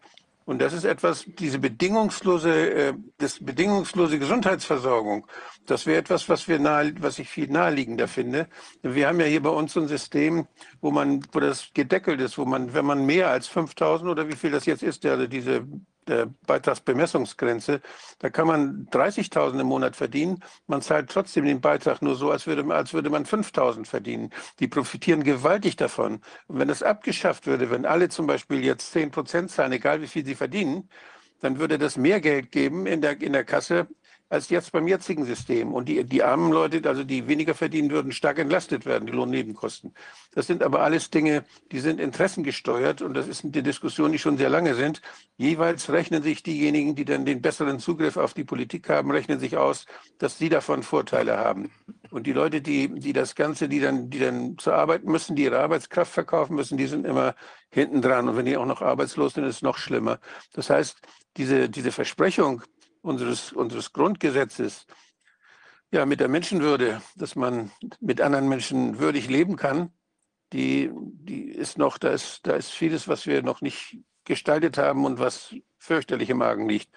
Und 0.49 0.57
das 0.63 0.73
ist 0.73 0.83
etwas, 0.83 1.25
diese 1.27 1.59
bedingungslose, 1.59 2.71
äh, 2.71 2.93
das 3.19 3.37
bedingungslose 3.37 4.17
Gesundheitsversorgung, 4.17 5.27
das 5.67 5.85
wäre 5.85 5.99
etwas, 5.99 6.27
was 6.27 6.47
wir 6.47 6.57
nahe, 6.57 6.91
was 7.01 7.19
ich 7.19 7.29
viel 7.29 7.47
naheliegender 7.51 8.07
finde. 8.07 8.47
Wir 8.81 9.09
haben 9.09 9.19
ja 9.19 9.27
hier 9.27 9.43
bei 9.43 9.51
uns 9.51 9.73
so 9.73 9.79
ein 9.79 9.87
System, 9.87 10.47
wo 10.81 10.89
man, 10.89 11.23
wo 11.33 11.39
das 11.39 11.69
gedeckelt 11.75 12.19
ist, 12.19 12.39
wo 12.39 12.45
man, 12.45 12.73
wenn 12.73 12.83
man 12.83 13.05
mehr 13.05 13.29
als 13.29 13.47
5000 13.47 14.09
oder 14.09 14.27
wie 14.27 14.35
viel 14.35 14.49
das 14.49 14.65
jetzt 14.65 14.81
ist, 14.81 15.03
der, 15.03 15.27
diese 15.27 15.67
der 16.09 16.27
Beitragsbemessungsgrenze, 16.47 17.81
da 18.19 18.29
kann 18.29 18.47
man 18.47 18.87
30.000 18.87 19.61
im 19.61 19.67
Monat 19.67 19.95
verdienen. 19.95 20.43
Man 20.67 20.81
zahlt 20.81 21.09
trotzdem 21.09 21.45
den 21.45 21.61
Beitrag 21.61 22.01
nur 22.01 22.15
so, 22.15 22.31
als 22.31 22.47
würde, 22.47 22.63
man, 22.63 22.77
als 22.77 22.93
würde 22.93 23.09
man 23.09 23.25
5.000 23.25 23.85
verdienen. 23.85 24.31
Die 24.59 24.67
profitieren 24.67 25.23
gewaltig 25.23 25.75
davon. 25.75 26.21
Und 26.47 26.59
wenn 26.59 26.67
das 26.67 26.83
abgeschafft 26.83 27.47
würde, 27.47 27.69
wenn 27.69 27.85
alle 27.85 28.09
zum 28.09 28.27
Beispiel 28.27 28.63
jetzt 28.63 28.91
10 28.91 29.11
Prozent 29.11 29.51
zahlen, 29.51 29.71
egal 29.71 30.01
wie 30.01 30.07
viel 30.07 30.25
sie 30.25 30.35
verdienen, 30.35 30.89
dann 31.41 31.59
würde 31.59 31.77
das 31.77 31.97
mehr 31.97 32.19
Geld 32.19 32.51
geben 32.51 32.85
in 32.85 33.01
der, 33.01 33.21
in 33.21 33.33
der 33.33 33.45
Kasse, 33.45 33.87
als 34.29 34.49
jetzt 34.49 34.71
beim 34.71 34.87
jetzigen 34.87 35.25
System. 35.25 35.73
Und 35.73 35.89
die, 35.89 36.03
die 36.03 36.23
armen 36.23 36.51
Leute, 36.51 36.87
also 36.87 37.03
die 37.03 37.27
weniger 37.27 37.55
verdienen, 37.55 37.89
würden 37.89 38.11
stark 38.11 38.37
entlastet 38.37 38.85
werden, 38.85 39.07
die 39.07 39.11
Lohnnebenkosten. 39.11 39.93
Das 40.33 40.47
sind 40.47 40.61
aber 40.61 40.81
alles 40.81 41.09
Dinge, 41.09 41.43
die 41.71 41.79
sind 41.79 41.99
interessengesteuert 41.99 43.01
und 43.01 43.15
das 43.15 43.27
ist 43.27 43.43
eine 43.43 43.63
Diskussion, 43.63 44.11
die 44.11 44.19
schon 44.19 44.37
sehr 44.37 44.49
lange 44.49 44.75
sind. 44.75 45.01
Jeweils 45.37 45.89
rechnen 45.89 46.21
sich 46.21 46.43
diejenigen, 46.43 46.95
die 46.95 47.05
dann 47.05 47.25
den 47.25 47.41
besseren 47.41 47.79
Zugriff 47.79 48.17
auf 48.17 48.35
die 48.35 48.43
Politik 48.43 48.87
haben, 48.89 49.09
rechnen 49.11 49.39
sich 49.39 49.57
aus, 49.57 49.87
dass 50.19 50.37
sie 50.37 50.49
davon 50.49 50.83
Vorteile 50.83 51.37
haben. 51.37 51.71
Und 52.11 52.27
die 52.27 52.33
Leute, 52.33 52.61
die, 52.61 52.87
die 52.87 53.13
das 53.13 53.35
Ganze, 53.35 53.67
die 53.67 53.79
dann, 53.79 54.09
die 54.09 54.19
dann 54.19 54.57
zur 54.57 54.75
Arbeit 54.75 55.05
müssen, 55.05 55.35
die 55.35 55.43
ihre 55.43 55.59
Arbeitskraft 55.59 56.11
verkaufen 56.11 56.55
müssen, 56.55 56.77
die 56.77 56.87
sind 56.87 57.05
immer 57.05 57.35
hinten 57.71 58.01
dran. 58.01 58.29
Und 58.29 58.37
wenn 58.37 58.45
die 58.45 58.57
auch 58.57 58.65
noch 58.65 58.81
arbeitslos 58.81 59.33
sind, 59.33 59.43
ist 59.45 59.57
es 59.57 59.61
noch 59.61 59.77
schlimmer. 59.77 60.19
Das 60.53 60.69
heißt, 60.69 60.97
diese, 61.37 61.69
diese 61.69 61.91
Versprechung, 61.91 62.63
unseres, 63.01 63.51
unseres 63.51 63.93
Grundgesetzes, 63.93 64.85
ja, 65.91 66.05
mit 66.05 66.19
der 66.19 66.27
Menschenwürde, 66.27 67.01
dass 67.15 67.35
man 67.35 67.71
mit 67.99 68.21
anderen 68.21 68.47
Menschen 68.47 68.99
würdig 68.99 69.27
leben 69.27 69.55
kann, 69.55 69.91
die, 70.53 70.91
die 70.93 71.49
ist 71.49 71.77
noch, 71.77 71.97
da 71.97 72.09
ist, 72.09 72.45
da 72.45 72.53
ist 72.53 72.71
vieles, 72.71 73.07
was 73.07 73.25
wir 73.25 73.41
noch 73.41 73.61
nicht 73.61 73.99
gestaltet 74.23 74.77
haben 74.77 75.05
und 75.05 75.19
was 75.19 75.55
fürchterlich 75.77 76.29
im 76.29 76.37
Magen 76.37 76.69
liegt. 76.69 76.89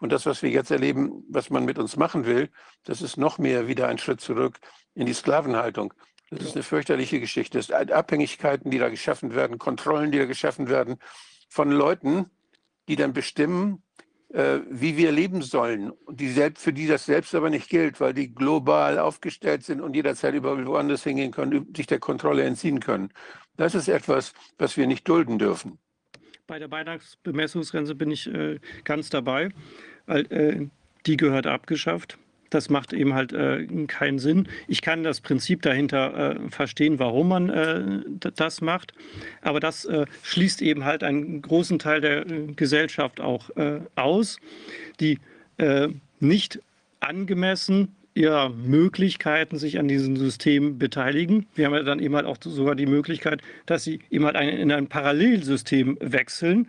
Und 0.00 0.12
das, 0.12 0.26
was 0.26 0.42
wir 0.42 0.50
jetzt 0.50 0.70
erleben, 0.70 1.24
was 1.28 1.50
man 1.50 1.64
mit 1.64 1.78
uns 1.78 1.96
machen 1.96 2.24
will, 2.24 2.50
das 2.84 3.02
ist 3.02 3.16
noch 3.16 3.38
mehr 3.38 3.68
wieder 3.68 3.88
ein 3.88 3.98
Schritt 3.98 4.20
zurück 4.20 4.58
in 4.94 5.06
die 5.06 5.12
Sklavenhaltung. 5.12 5.92
Das 6.30 6.42
ist 6.42 6.54
eine 6.54 6.62
fürchterliche 6.62 7.20
Geschichte. 7.20 7.58
Das 7.58 7.66
sind 7.66 7.92
Abhängigkeiten, 7.92 8.70
die 8.70 8.78
da 8.78 8.88
geschaffen 8.88 9.34
werden, 9.34 9.58
Kontrollen, 9.58 10.10
die 10.10 10.18
da 10.18 10.24
geschaffen 10.24 10.68
werden 10.68 10.98
von 11.48 11.70
Leuten, 11.70 12.30
die 12.88 12.96
dann 12.96 13.12
bestimmen, 13.12 13.82
wie 14.32 14.96
wir 14.96 15.10
leben 15.10 15.42
sollen. 15.42 15.92
Die 16.08 16.28
selbst, 16.28 16.62
für 16.62 16.72
die 16.72 16.86
das 16.86 17.04
selbst 17.06 17.34
aber 17.34 17.50
nicht 17.50 17.68
gilt, 17.68 18.00
weil 18.00 18.14
die 18.14 18.32
global 18.32 18.98
aufgestellt 18.98 19.64
sind 19.64 19.80
und 19.80 19.96
jederzeit 19.96 20.34
überall 20.34 20.64
woanders 20.66 21.02
hingehen 21.02 21.32
können, 21.32 21.72
sich 21.76 21.88
der 21.88 21.98
Kontrolle 21.98 22.44
entziehen 22.44 22.78
können. 22.78 23.10
Das 23.56 23.74
ist 23.74 23.88
etwas, 23.88 24.32
was 24.56 24.76
wir 24.76 24.86
nicht 24.86 25.08
dulden 25.08 25.38
dürfen. 25.38 25.78
Bei 26.46 26.58
der 26.58 26.68
Beitragsbemessungsgrenze 26.68 27.94
bin 27.94 28.10
ich 28.10 28.26
äh, 28.32 28.58
ganz 28.84 29.10
dabei, 29.10 29.50
äh, 30.06 30.66
die 31.06 31.16
gehört 31.16 31.46
abgeschafft. 31.46 32.18
Das 32.50 32.68
macht 32.68 32.92
eben 32.92 33.14
halt 33.14 33.32
äh, 33.32 33.64
keinen 33.86 34.18
Sinn. 34.18 34.48
Ich 34.68 34.82
kann 34.82 35.02
das 35.02 35.20
Prinzip 35.20 35.62
dahinter 35.62 36.36
äh, 36.36 36.50
verstehen, 36.50 36.98
warum 36.98 37.28
man 37.28 37.48
äh, 37.48 37.82
das 38.34 38.60
macht. 38.60 38.92
Aber 39.40 39.60
das 39.60 39.84
äh, 39.84 40.06
schließt 40.22 40.60
eben 40.62 40.84
halt 40.84 41.04
einen 41.04 41.42
großen 41.42 41.78
Teil 41.78 42.00
der 42.00 42.26
äh, 42.26 42.46
Gesellschaft 42.54 43.20
auch 43.20 43.50
äh, 43.56 43.80
aus, 43.94 44.38
die 44.98 45.18
nicht 46.20 46.60
angemessen 47.00 47.94
ihrer 48.14 48.48
Möglichkeiten 48.48 49.58
sich 49.58 49.78
an 49.78 49.88
diesem 49.88 50.16
System 50.16 50.78
beteiligen. 50.78 51.46
Wir 51.54 51.66
haben 51.66 51.74
ja 51.74 51.82
dann 51.82 52.00
eben 52.00 52.16
halt 52.16 52.26
auch 52.26 52.36
sogar 52.40 52.74
die 52.74 52.86
Möglichkeit, 52.86 53.40
dass 53.66 53.84
sie 53.84 54.00
eben 54.10 54.24
halt 54.24 54.36
ein, 54.36 54.48
in 54.48 54.72
ein 54.72 54.88
Parallelsystem 54.88 55.96
wechseln 56.00 56.68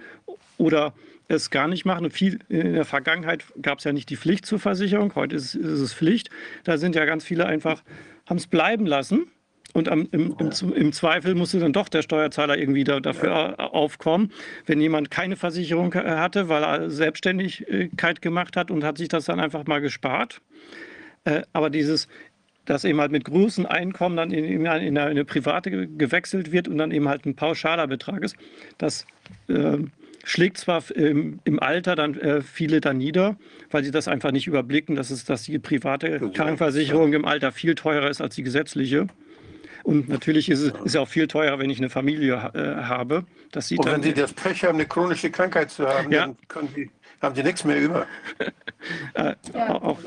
oder 0.57 0.93
es 1.35 1.49
gar 1.49 1.67
nicht 1.67 1.85
machen. 1.85 2.09
viel, 2.11 2.39
in 2.49 2.73
der 2.73 2.85
Vergangenheit 2.85 3.43
gab 3.61 3.79
es 3.79 3.83
ja 3.83 3.93
nicht 3.93 4.09
die 4.09 4.17
Pflicht 4.17 4.45
zur 4.45 4.59
Versicherung, 4.59 5.13
heute 5.15 5.35
ist, 5.35 5.55
ist 5.55 5.79
es 5.79 5.93
Pflicht. 5.93 6.29
Da 6.63 6.77
sind 6.77 6.95
ja 6.95 7.05
ganz 7.05 7.23
viele 7.23 7.45
einfach, 7.45 7.83
haben 8.27 8.37
es 8.37 8.47
bleiben 8.47 8.85
lassen. 8.85 9.27
Und 9.73 9.87
am, 9.87 10.09
im, 10.11 10.35
im, 10.37 10.73
im, 10.73 10.91
Zweifel 10.91 11.33
musste 11.33 11.59
dann 11.59 11.71
doch 11.71 11.87
der 11.87 12.01
Steuerzahler 12.01 12.57
irgendwie 12.57 12.83
da, 12.83 12.99
dafür 12.99 13.73
aufkommen. 13.73 14.33
Wenn 14.65 14.81
jemand 14.81 15.11
keine 15.11 15.37
Versicherung 15.37 15.93
hatte, 15.95 16.49
weil 16.49 16.63
er 16.63 16.89
Selbstständigkeit 16.89 18.21
gemacht 18.21 18.57
hat 18.57 18.69
und 18.69 18.83
hat 18.83 18.97
sich 18.97 19.07
das 19.07 19.25
dann 19.25 19.39
einfach 19.39 19.65
mal 19.67 19.79
gespart. 19.79 20.41
Äh, 21.23 21.43
aber 21.53 21.69
dieses, 21.69 22.09
dass 22.65 22.83
eben 22.83 22.99
halt 22.99 23.11
mit 23.11 23.25
großen 23.25 23.65
Einkommen 23.65 24.17
dann 24.17 24.31
in, 24.31 24.43
in, 24.43 24.67
eine, 24.67 24.85
in, 24.85 24.97
eine, 24.97 25.25
private 25.25 25.87
gewechselt 25.87 26.51
wird 26.51 26.67
und 26.67 26.77
dann 26.77 26.91
eben 26.91 27.07
halt 27.07 27.25
ein 27.25 27.35
pauschaler 27.35 27.87
Betrag 27.87 28.23
ist, 28.23 28.35
das 28.77 29.05
äh, 29.47 29.77
schlägt 30.23 30.57
zwar 30.57 30.83
im, 30.95 31.39
im 31.43 31.59
Alter 31.59 31.95
dann 31.95 32.17
äh, 32.19 32.41
viele 32.41 32.81
dann 32.81 32.97
nieder, 32.97 33.37
weil 33.69 33.83
sie 33.83 33.91
das 33.91 34.07
einfach 34.07 34.31
nicht 34.31 34.47
überblicken, 34.47 34.95
dass, 34.95 35.09
es, 35.09 35.25
dass 35.25 35.43
die 35.43 35.59
private 35.59 36.19
Krankenversicherung 36.33 37.13
im 37.13 37.25
Alter 37.25 37.51
viel 37.51 37.75
teurer 37.75 38.09
ist 38.09 38.21
als 38.21 38.35
die 38.35 38.43
gesetzliche. 38.43 39.07
Und 39.83 40.09
natürlich 40.09 40.49
ist 40.49 40.59
es 40.61 40.73
ist 40.85 40.95
auch 40.95 41.07
viel 41.07 41.27
teurer, 41.27 41.57
wenn 41.57 41.69
ich 41.69 41.79
eine 41.79 41.89
Familie 41.89 42.33
äh, 42.53 42.83
habe. 42.83 43.25
Das 43.51 43.67
sieht 43.67 43.79
Und 43.79 43.87
dann, 43.87 43.95
wenn 43.95 44.03
Sie 44.03 44.13
das 44.13 44.31
Pech 44.33 44.63
haben, 44.63 44.75
eine 44.75 44.85
chronische 44.85 45.31
Krankheit 45.31 45.71
zu 45.71 45.87
haben, 45.87 46.11
Ja. 46.11 46.27
dann 46.27 46.37
können 46.47 46.69
Sie, 46.75 46.89
haben 47.21 47.35
Sie 47.35 47.43
nichts 47.43 47.63
mehr 47.63 47.79
über. 47.79 48.07
Ja, 49.15 49.75
auch, 49.75 49.99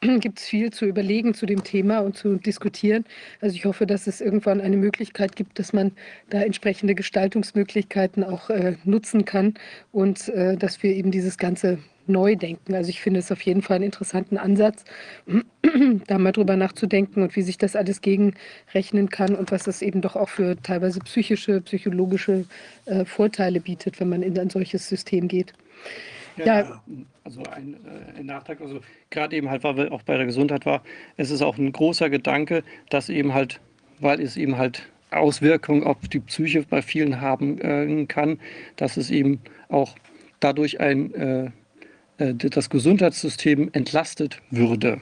gibt 0.20 0.38
es 0.38 0.46
viel 0.46 0.72
zu 0.72 0.86
überlegen 0.86 1.34
zu 1.34 1.44
dem 1.44 1.64
Thema 1.64 1.98
und 1.98 2.16
zu 2.16 2.36
diskutieren. 2.36 3.04
Also 3.42 3.56
ich 3.56 3.66
hoffe, 3.66 3.86
dass 3.86 4.06
es 4.06 4.22
irgendwann 4.22 4.62
eine 4.62 4.78
Möglichkeit 4.78 5.36
gibt, 5.36 5.58
dass 5.58 5.74
man 5.74 5.92
da 6.30 6.40
entsprechende 6.40 6.94
Gestaltungsmöglichkeiten 6.94 8.24
auch 8.24 8.48
äh, 8.48 8.76
nutzen 8.84 9.26
kann 9.26 9.52
und 9.92 10.30
äh, 10.30 10.56
dass 10.56 10.82
wir 10.82 10.94
eben 10.94 11.10
dieses 11.10 11.36
ganze 11.36 11.78
neu 12.08 12.36
denken. 12.36 12.74
Also 12.74 12.90
ich 12.90 13.00
finde 13.00 13.20
es 13.20 13.30
auf 13.32 13.40
jeden 13.42 13.62
Fall 13.62 13.76
einen 13.76 13.84
interessanten 13.84 14.38
Ansatz, 14.38 14.84
da 16.06 16.18
mal 16.18 16.32
drüber 16.32 16.56
nachzudenken 16.56 17.22
und 17.22 17.36
wie 17.36 17.42
sich 17.42 17.58
das 17.58 17.76
alles 17.76 18.00
gegenrechnen 18.00 19.08
kann 19.10 19.34
und 19.34 19.52
was 19.52 19.66
es 19.66 19.82
eben 19.82 20.00
doch 20.00 20.16
auch 20.16 20.28
für 20.28 20.56
teilweise 20.62 21.00
psychische, 21.00 21.60
psychologische 21.60 22.44
äh, 22.86 23.04
Vorteile 23.04 23.60
bietet, 23.60 24.00
wenn 24.00 24.08
man 24.08 24.22
in 24.22 24.38
ein 24.38 24.50
solches 24.50 24.88
System 24.88 25.28
geht. 25.28 25.52
Ja. 26.36 26.82
Also 27.24 27.42
ein, 27.50 27.74
äh, 27.74 28.18
ein 28.20 28.26
Nachtrag, 28.26 28.60
also 28.60 28.80
gerade 29.10 29.34
eben 29.34 29.50
halt, 29.50 29.64
weil 29.64 29.76
wir 29.76 29.92
auch 29.92 30.02
bei 30.02 30.16
der 30.16 30.26
Gesundheit 30.26 30.66
war, 30.66 30.82
es 31.16 31.30
ist 31.30 31.42
auch 31.42 31.58
ein 31.58 31.72
großer 31.72 32.10
Gedanke, 32.10 32.62
dass 32.90 33.08
eben 33.08 33.34
halt, 33.34 33.60
weil 33.98 34.20
es 34.20 34.36
eben 34.36 34.56
halt 34.56 34.88
Auswirkungen 35.10 35.84
auf 35.84 35.96
die 36.08 36.20
Psyche 36.20 36.64
bei 36.68 36.82
vielen 36.82 37.20
haben 37.20 37.58
äh, 37.60 38.06
kann, 38.06 38.38
dass 38.76 38.96
es 38.96 39.10
eben 39.10 39.40
auch 39.68 39.96
dadurch 40.40 40.80
ein, 40.80 41.14
äh, 41.14 41.50
das 42.18 42.70
Gesundheitssystem 42.70 43.70
entlastet 43.72 44.40
würde 44.50 45.00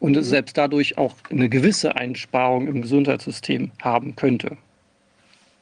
und 0.00 0.20
selbst 0.22 0.58
dadurch 0.58 0.98
auch 0.98 1.14
eine 1.30 1.48
gewisse 1.48 1.96
Einsparung 1.96 2.66
im 2.66 2.82
Gesundheitssystem 2.82 3.70
haben 3.80 4.16
könnte. 4.16 4.56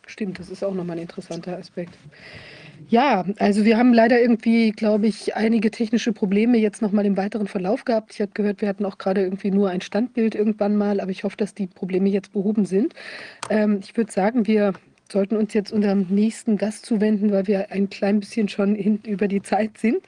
Stimmt, 0.06 0.38
das 0.38 0.48
ist 0.48 0.64
auch 0.64 0.74
nochmal 0.74 0.96
ein 0.96 1.02
interessanter 1.02 1.56
Aspekt. 1.56 1.96
Ja, 2.88 3.24
also 3.38 3.64
wir 3.64 3.76
haben 3.76 3.92
leider 3.92 4.20
irgendwie, 4.20 4.72
glaube 4.72 5.06
ich, 5.06 5.36
einige 5.36 5.70
technische 5.70 6.12
Probleme 6.12 6.58
jetzt 6.58 6.82
nochmal 6.82 7.06
im 7.06 7.16
weiteren 7.16 7.46
Verlauf 7.46 7.84
gehabt. 7.84 8.14
Ich 8.14 8.20
habe 8.20 8.32
gehört, 8.34 8.60
wir 8.60 8.68
hatten 8.68 8.84
auch 8.84 8.98
gerade 8.98 9.22
irgendwie 9.22 9.50
nur 9.50 9.70
ein 9.70 9.80
Standbild 9.80 10.34
irgendwann 10.34 10.76
mal, 10.76 11.00
aber 11.00 11.10
ich 11.10 11.22
hoffe, 11.22 11.36
dass 11.36 11.54
die 11.54 11.66
Probleme 11.66 12.08
jetzt 12.08 12.32
behoben 12.32 12.64
sind. 12.64 12.94
Ähm, 13.50 13.80
ich 13.82 13.96
würde 13.96 14.10
sagen, 14.10 14.46
wir 14.46 14.72
sollten 15.10 15.36
uns 15.36 15.54
jetzt 15.54 15.72
unserem 15.72 16.06
nächsten 16.08 16.56
Gast 16.56 16.86
zuwenden, 16.86 17.30
weil 17.32 17.46
wir 17.46 17.70
ein 17.72 17.90
klein 17.90 18.20
bisschen 18.20 18.48
schon 18.48 18.74
hin, 18.74 19.00
über 19.06 19.28
die 19.28 19.42
Zeit 19.42 19.78
sind. 19.78 20.02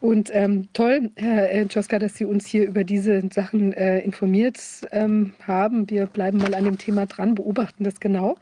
Und 0.00 0.30
ähm, 0.32 0.68
toll, 0.72 1.10
Herr 1.16 1.50
äh, 1.50 1.62
Joska, 1.62 1.98
dass 1.98 2.16
Sie 2.16 2.24
uns 2.24 2.46
hier 2.46 2.66
über 2.66 2.84
diese 2.84 3.22
Sachen 3.32 3.72
äh, 3.72 4.00
informiert 4.00 4.58
ähm, 4.90 5.32
haben. 5.46 5.88
Wir 5.88 6.06
bleiben 6.06 6.38
mal 6.38 6.54
an 6.54 6.64
dem 6.64 6.78
Thema 6.78 7.06
dran, 7.06 7.34
beobachten 7.34 7.84
das 7.84 8.00
genau. 8.00 8.36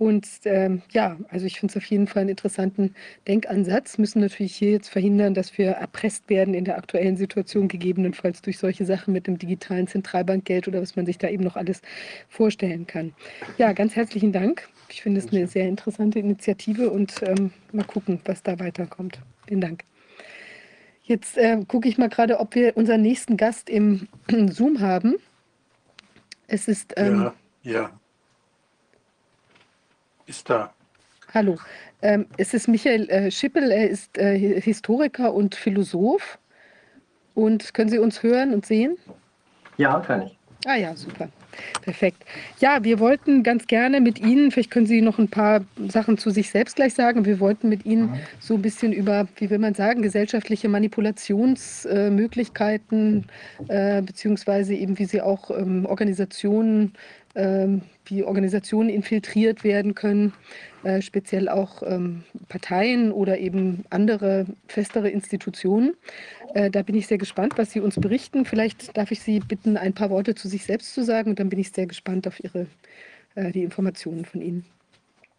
Und 0.00 0.26
ähm, 0.44 0.80
ja, 0.92 1.18
also 1.28 1.44
ich 1.44 1.60
finde 1.60 1.72
es 1.72 1.76
auf 1.76 1.84
jeden 1.84 2.06
Fall 2.06 2.22
einen 2.22 2.30
interessanten 2.30 2.94
Denkansatz. 3.28 3.98
Müssen 3.98 4.20
natürlich 4.20 4.56
hier 4.56 4.70
jetzt 4.70 4.88
verhindern, 4.88 5.34
dass 5.34 5.58
wir 5.58 5.72
erpresst 5.72 6.30
werden 6.30 6.54
in 6.54 6.64
der 6.64 6.78
aktuellen 6.78 7.18
Situation, 7.18 7.68
gegebenenfalls 7.68 8.40
durch 8.40 8.56
solche 8.56 8.86
Sachen 8.86 9.12
mit 9.12 9.26
dem 9.26 9.36
digitalen 9.36 9.88
Zentralbankgeld 9.88 10.68
oder 10.68 10.80
was 10.80 10.96
man 10.96 11.04
sich 11.04 11.18
da 11.18 11.28
eben 11.28 11.44
noch 11.44 11.56
alles 11.56 11.82
vorstellen 12.30 12.86
kann. 12.86 13.12
Ja, 13.58 13.74
ganz 13.74 13.94
herzlichen 13.94 14.32
Dank. 14.32 14.70
Ich 14.92 15.02
finde 15.02 15.20
es 15.20 15.32
eine 15.32 15.46
sehr 15.46 15.68
interessante 15.68 16.18
Initiative 16.18 16.90
und 16.90 17.22
ähm, 17.22 17.52
mal 17.72 17.84
gucken, 17.84 18.20
was 18.24 18.42
da 18.42 18.58
weiterkommt. 18.58 19.20
Vielen 19.46 19.60
Dank. 19.60 19.84
Jetzt 21.02 21.38
äh, 21.38 21.64
gucke 21.66 21.88
ich 21.88 21.98
mal 21.98 22.08
gerade, 22.08 22.40
ob 22.40 22.54
wir 22.54 22.76
unseren 22.76 23.02
nächsten 23.02 23.36
Gast 23.36 23.70
im 23.70 24.08
Zoom 24.50 24.80
haben. 24.80 25.16
Es 26.46 26.68
ist. 26.68 26.94
Ähm, 26.96 27.32
ja, 27.62 27.72
ja. 27.72 27.90
Ist 30.26 30.48
da. 30.50 30.72
Hallo, 31.32 31.58
ähm, 32.02 32.26
es 32.36 32.54
ist 32.54 32.66
Michael 32.66 33.08
äh, 33.08 33.30
Schippel, 33.30 33.70
er 33.70 33.88
ist 33.88 34.18
äh, 34.18 34.60
Historiker 34.60 35.32
und 35.32 35.54
Philosoph. 35.54 36.38
Und 37.34 37.72
können 37.74 37.90
Sie 37.90 37.98
uns 37.98 38.22
hören 38.22 38.52
und 38.52 38.66
sehen? 38.66 38.96
Ja, 39.76 40.00
kann 40.00 40.22
ich. 40.22 40.38
Ah 40.66 40.74
ja, 40.74 40.94
super. 40.94 41.28
Perfekt. 41.82 42.22
Ja, 42.60 42.84
wir 42.84 42.98
wollten 42.98 43.42
ganz 43.42 43.66
gerne 43.66 44.00
mit 44.00 44.20
Ihnen, 44.20 44.50
vielleicht 44.50 44.70
können 44.70 44.86
Sie 44.86 45.00
noch 45.00 45.18
ein 45.18 45.28
paar 45.28 45.62
Sachen 45.88 46.18
zu 46.18 46.28
sich 46.30 46.50
selbst 46.50 46.76
gleich 46.76 46.94
sagen. 46.94 47.24
Wir 47.24 47.40
wollten 47.40 47.68
mit 47.68 47.84
Ihnen 47.86 48.14
so 48.38 48.54
ein 48.54 48.62
bisschen 48.62 48.92
über, 48.92 49.26
wie 49.36 49.50
will 49.50 49.58
man 49.58 49.74
sagen, 49.74 50.02
gesellschaftliche 50.02 50.68
Manipulationsmöglichkeiten, 50.68 53.26
äh, 53.68 54.02
beziehungsweise 54.02 54.74
eben, 54.74 54.98
wie 54.98 55.06
Sie 55.06 55.20
auch 55.20 55.50
ähm, 55.50 55.86
Organisationen, 55.86 56.92
wie 57.32 58.24
Organisationen 58.24 58.88
infiltriert 58.88 59.62
werden 59.62 59.94
können, 59.94 60.32
äh, 60.82 61.02
speziell 61.02 61.48
auch 61.48 61.82
ähm, 61.84 62.24
Parteien 62.48 63.12
oder 63.12 63.38
eben 63.38 63.84
andere 63.90 64.46
festere 64.66 65.08
Institutionen. 65.10 65.94
Äh, 66.54 66.70
da 66.70 66.82
bin 66.82 66.96
ich 66.96 67.06
sehr 67.06 67.18
gespannt, 67.18 67.54
was 67.56 67.70
Sie 67.70 67.80
uns 67.80 67.96
berichten. 67.96 68.44
Vielleicht 68.44 68.96
darf 68.96 69.10
ich 69.10 69.20
Sie 69.20 69.40
bitten, 69.40 69.76
ein 69.76 69.92
paar 69.92 70.10
Worte 70.10 70.34
zu 70.34 70.48
sich 70.48 70.64
selbst 70.64 70.94
zu 70.94 71.04
sagen 71.04 71.30
und 71.30 71.38
dann 71.38 71.50
bin 71.50 71.58
ich 71.58 71.70
sehr 71.70 71.86
gespannt 71.86 72.26
auf 72.26 72.42
Ihre, 72.42 72.66
äh, 73.34 73.52
die 73.52 73.62
Informationen 73.62 74.24
von 74.24 74.40
Ihnen. 74.40 74.64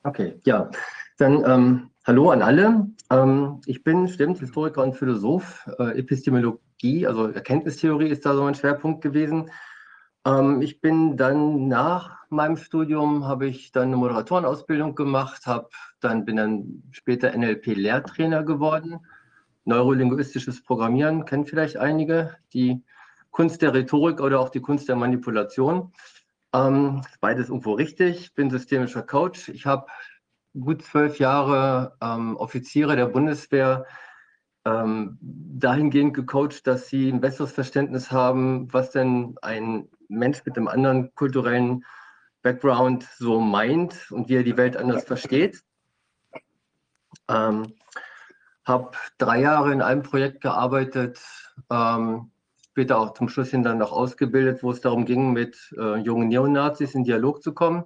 Okay, 0.04 0.34
ja. 0.46 0.70
Dann 1.18 1.44
ähm, 1.46 1.90
hallo 2.06 2.32
an 2.32 2.42
alle. 2.42 2.88
Ähm, 3.12 3.62
ich 3.66 3.84
bin, 3.84 4.08
stimmt, 4.08 4.40
Historiker 4.40 4.84
und 4.84 4.96
Philosoph. 4.96 5.68
Äh, 5.78 6.00
Epistemologie, 6.00 7.06
also 7.06 7.28
Erkenntnistheorie 7.28 8.10
ist 8.10 8.26
da 8.26 8.34
so 8.34 8.44
mein 8.44 8.56
Schwerpunkt 8.56 9.02
gewesen. 9.02 9.50
Ähm, 10.26 10.62
ich 10.62 10.82
bin 10.82 11.18
dann 11.18 11.68
nach 11.68 12.18
meinem 12.30 12.58
Studium, 12.58 13.26
habe 13.26 13.48
ich 13.48 13.72
dann 13.72 13.90
eine 13.90 13.98
Moderatorenausbildung 13.98 14.96
gemacht, 14.96 15.46
habe 15.48 15.70
dann, 16.00 16.26
bin 16.26 16.38
dann 16.38 16.84
später 16.92 17.36
NLP-Lehrtrainer 17.36 18.44
geworden. 18.44 19.00
Neurolinguistisches 19.66 20.64
Programmieren 20.64 21.26
kennen 21.26 21.46
vielleicht 21.46 21.78
einige. 21.78 22.36
Die 22.54 22.84
Kunst 23.32 23.62
der 23.62 23.74
Rhetorik 23.74 24.22
oder 24.22 24.40
auch 24.40 24.50
die 24.50 24.62
Kunst 24.62 24.90
der 24.90 24.96
Manipulation. 24.96 25.94
Ähm, 26.54 27.02
beides 27.20 27.50
irgendwo 27.50 27.74
richtig. 27.74 28.34
Bin 28.34 28.50
systemischer 28.50 29.04
Coach. 29.04 29.50
Ich 29.50 29.66
habe 29.66 29.88
gut 30.60 30.84
zwölf 30.84 31.20
Jahre 31.20 31.96
ähm, 32.02 32.36
Offiziere 32.38 32.96
der 32.96 33.06
Bundeswehr 33.08 33.86
ähm, 34.66 35.18
dahingehend 35.22 36.14
gecoacht, 36.14 36.68
dass 36.68 36.88
sie 36.88 37.10
ein 37.10 37.22
besseres 37.22 37.52
Verständnis 37.52 38.12
haben, 38.12 38.72
was 38.74 38.92
denn 38.92 39.36
ein 39.42 39.88
Mensch 40.12 40.46
mit 40.46 40.58
einem 40.58 40.68
anderen 40.68 41.14
kulturellen 41.16 41.86
Background 42.42 43.08
so 43.18 43.40
meint 43.40 44.12
und 44.12 44.30
wie 44.30 44.36
er 44.36 44.44
die 44.44 44.58
Welt 44.58 44.78
anders 44.78 45.04
versteht. 45.04 45.64
Ähm, 47.30 47.74
habe 48.66 48.92
drei 49.18 49.42
Jahre 49.42 49.72
in 49.72 49.82
einem 49.82 50.04
Projekt 50.04 50.42
gearbeitet, 50.42 51.20
ähm, 51.70 52.32
später 52.70 53.00
auch 53.00 53.14
zum 53.14 53.30
Schluss 53.30 53.50
hin 53.50 53.64
dann 53.64 53.80
noch 53.80 53.92
ausgebildet, 53.92 54.64
wo 54.64 54.72
es 54.72 54.82
darum 54.82 55.06
ging, 55.06 55.34
mit 55.34 55.58
äh, 55.78 55.98
jungen 55.98 56.30
Neonazis 56.30 56.96
in 56.96 57.04
Dialog 57.04 57.42
zu 57.42 57.54
kommen. 57.54 57.84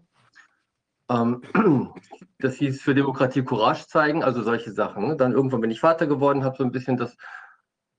Ähm, 1.09 1.41
das 2.39 2.55
hieß 2.55 2.81
für 2.81 2.95
Demokratie 2.95 3.43
Courage 3.43 3.87
zeigen, 3.87 4.23
also 4.23 4.41
solche 4.41 4.71
Sachen. 4.71 5.07
Ne? 5.07 5.15
Dann 5.15 5.33
irgendwann 5.33 5.61
bin 5.61 5.71
ich 5.71 5.79
Vater 5.79 6.07
geworden, 6.07 6.43
habe 6.43 6.57
so 6.57 6.63
ein 6.63 6.71
bisschen 6.71 6.97
das 6.97 7.15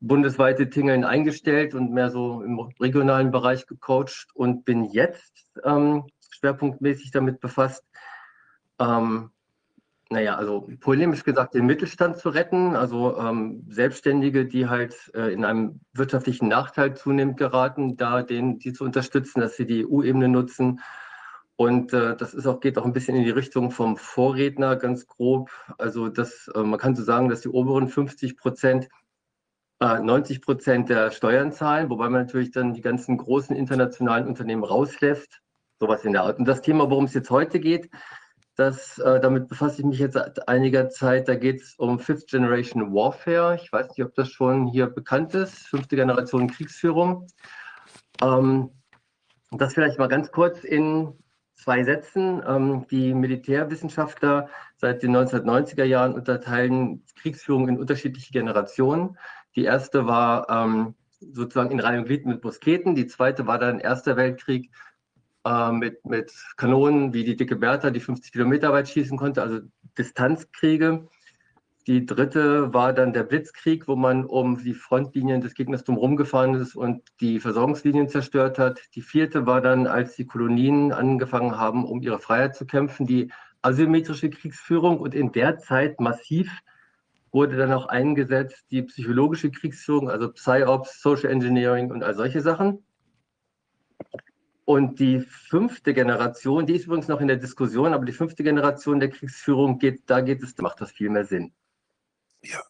bundesweite 0.01 0.68
Tingeln 0.68 1.05
eingestellt 1.05 1.74
und 1.74 1.92
mehr 1.92 2.11
so 2.11 2.42
im 2.42 2.59
regionalen 2.80 3.30
Bereich 3.30 3.66
gecoacht 3.66 4.28
und 4.34 4.64
bin 4.64 4.84
jetzt 4.84 5.47
ähm, 5.64 6.05
schwerpunktmäßig 6.30 7.11
damit 7.11 7.40
befasst, 7.40 7.84
ähm, 8.78 9.30
naja, 10.09 10.36
also 10.36 10.68
polemisch 10.80 11.24
gesagt, 11.24 11.55
den 11.55 11.66
Mittelstand 11.66 12.18
zu 12.18 12.28
retten, 12.28 12.76
also 12.76 13.18
ähm, 13.18 13.64
Selbstständige, 13.68 14.47
die 14.47 14.68
halt 14.68 14.94
äh, 15.14 15.32
in 15.32 15.44
einem 15.44 15.80
wirtschaftlichen 15.94 16.47
Nachteil 16.47 16.94
zunehmend 16.94 17.38
geraten, 17.38 17.97
da 17.97 18.22
denen 18.22 18.59
die 18.61 18.72
zu 18.72 18.84
unterstützen, 18.84 19.40
dass 19.40 19.57
sie 19.57 19.66
die 19.66 19.84
EU-Ebene 19.84 20.28
nutzen. 20.28 20.80
Und 21.57 21.92
äh, 21.92 22.14
das 22.16 22.34
ist 22.34 22.47
auch, 22.47 22.61
geht 22.61 22.78
auch 22.78 22.84
ein 22.84 22.92
bisschen 22.92 23.16
in 23.16 23.24
die 23.24 23.30
Richtung 23.30 23.72
vom 23.72 23.97
Vorredner, 23.97 24.76
ganz 24.76 25.07
grob. 25.07 25.51
Also 25.78 26.09
das, 26.09 26.49
äh, 26.55 26.61
man 26.61 26.78
kann 26.78 26.94
so 26.94 27.03
sagen, 27.03 27.28
dass 27.28 27.40
die 27.40 27.49
oberen 27.49 27.88
50 27.88 28.36
Prozent 28.36 28.88
90 29.80 30.40
Prozent 30.40 30.88
der 30.88 31.10
Steuern 31.10 31.52
zahlen, 31.52 31.90
wobei 31.90 32.08
man 32.08 32.22
natürlich 32.22 32.50
dann 32.50 32.72
die 32.72 32.80
ganzen 32.80 33.18
großen 33.18 33.54
internationalen 33.54 34.26
Unternehmen 34.26 34.64
rauslässt. 34.64 35.40
Sowas 35.78 36.04
in 36.04 36.12
der 36.12 36.22
Art. 36.22 36.38
Und 36.38 36.46
das 36.46 36.62
Thema, 36.62 36.88
worum 36.88 37.04
es 37.04 37.12
jetzt 37.12 37.30
heute 37.30 37.60
geht, 37.60 37.90
das, 38.56 38.98
äh, 38.98 39.20
damit 39.20 39.48
befasse 39.48 39.80
ich 39.80 39.86
mich 39.86 39.98
jetzt 39.98 40.14
seit 40.14 40.48
einiger 40.48 40.88
Zeit. 40.88 41.28
Da 41.28 41.34
geht 41.34 41.60
es 41.60 41.74
um 41.74 41.98
Fifth 41.98 42.28
Generation 42.28 42.94
Warfare. 42.94 43.56
Ich 43.62 43.70
weiß 43.70 43.88
nicht, 43.88 44.02
ob 44.02 44.14
das 44.14 44.30
schon 44.30 44.66
hier 44.66 44.86
bekannt 44.86 45.34
ist. 45.34 45.66
Fünfte 45.66 45.96
Generation 45.96 46.50
Kriegsführung. 46.50 47.26
Ähm, 48.22 48.70
das 49.50 49.74
vielleicht 49.74 49.98
mal 49.98 50.08
ganz 50.08 50.32
kurz 50.32 50.64
in 50.64 51.12
zwei 51.54 51.84
Sätzen. 51.84 52.42
Ähm, 52.46 52.86
die 52.90 53.12
Militärwissenschaftler 53.12 54.48
seit 54.78 55.02
den 55.02 55.14
1990er 55.14 55.84
Jahren 55.84 56.14
unterteilen 56.14 57.04
Kriegsführung 57.20 57.68
in 57.68 57.78
unterschiedliche 57.78 58.32
Generationen. 58.32 59.18
Die 59.57 59.64
erste 59.64 60.07
war 60.07 60.48
ähm, 60.50 60.94
sozusagen 61.20 61.70
in 61.70 61.80
Reihe 61.80 61.98
und 61.98 62.07
Glied 62.07 62.26
mit 62.26 62.44
Musketen. 62.44 62.94
Die 62.94 63.07
zweite 63.07 63.46
war 63.46 63.59
dann 63.59 63.80
Erster 63.80 64.16
Weltkrieg 64.16 64.70
äh, 65.44 65.72
mit, 65.72 66.04
mit 66.04 66.32
Kanonen 66.57 67.14
wie 67.14 67.24
die 67.24 67.36
dicke 67.36 67.57
Bertha, 67.57 67.90
die 67.90 68.00
50 68.00 68.32
Kilometer 68.32 68.72
weit 68.72 68.88
schießen 68.88 69.16
konnte, 69.16 69.42
also 69.42 69.61
Distanzkriege. 69.96 71.09
Die 71.86 72.04
dritte 72.04 72.74
war 72.74 72.92
dann 72.92 73.12
der 73.12 73.22
Blitzkrieg, 73.22 73.86
wo 73.86 73.94
man 73.94 74.24
um 74.24 74.59
die 74.59 74.74
Frontlinien 74.74 75.40
des 75.40 75.54
Gegners 75.54 75.84
drumherum 75.84 76.16
gefahren 76.16 76.54
ist 76.54 76.74
und 76.74 77.04
die 77.20 77.38
Versorgungslinien 77.38 78.09
zerstört 78.09 78.59
hat. 78.59 78.80
Die 78.96 79.02
vierte 79.02 79.46
war 79.46 79.61
dann, 79.61 79.86
als 79.86 80.16
die 80.16 80.26
Kolonien 80.26 80.92
angefangen 80.92 81.57
haben, 81.57 81.84
um 81.84 82.02
ihre 82.02 82.18
Freiheit 82.18 82.57
zu 82.57 82.66
kämpfen, 82.66 83.07
die 83.07 83.30
asymmetrische 83.62 84.30
Kriegsführung 84.30 84.98
und 84.98 85.14
in 85.14 85.30
der 85.30 85.59
Zeit 85.59 86.00
massiv 86.00 86.50
wurde 87.32 87.56
dann 87.56 87.72
auch 87.72 87.86
eingesetzt 87.86 88.66
die 88.70 88.82
psychologische 88.82 89.50
Kriegsführung, 89.50 90.10
also 90.10 90.32
PsyOps, 90.32 91.00
Social 91.00 91.30
Engineering 91.30 91.90
und 91.90 92.02
all 92.02 92.14
solche 92.14 92.40
Sachen. 92.40 92.84
Und 94.64 94.98
die 94.98 95.20
fünfte 95.20 95.94
Generation, 95.94 96.66
die 96.66 96.74
ist 96.74 96.86
übrigens 96.86 97.08
noch 97.08 97.20
in 97.20 97.28
der 97.28 97.36
Diskussion, 97.36 97.94
aber 97.94 98.04
die 98.04 98.12
fünfte 98.12 98.42
Generation 98.42 98.98
der 98.98 99.10
Kriegsführung 99.10 99.78
geht, 99.78 100.02
da 100.06 100.20
geht 100.20 100.42
es, 100.42 100.56
macht 100.58 100.80
das 100.80 100.90
viel 100.90 101.08
mehr 101.08 101.24
Sinn. 101.24 101.52
Ja. 102.42 102.60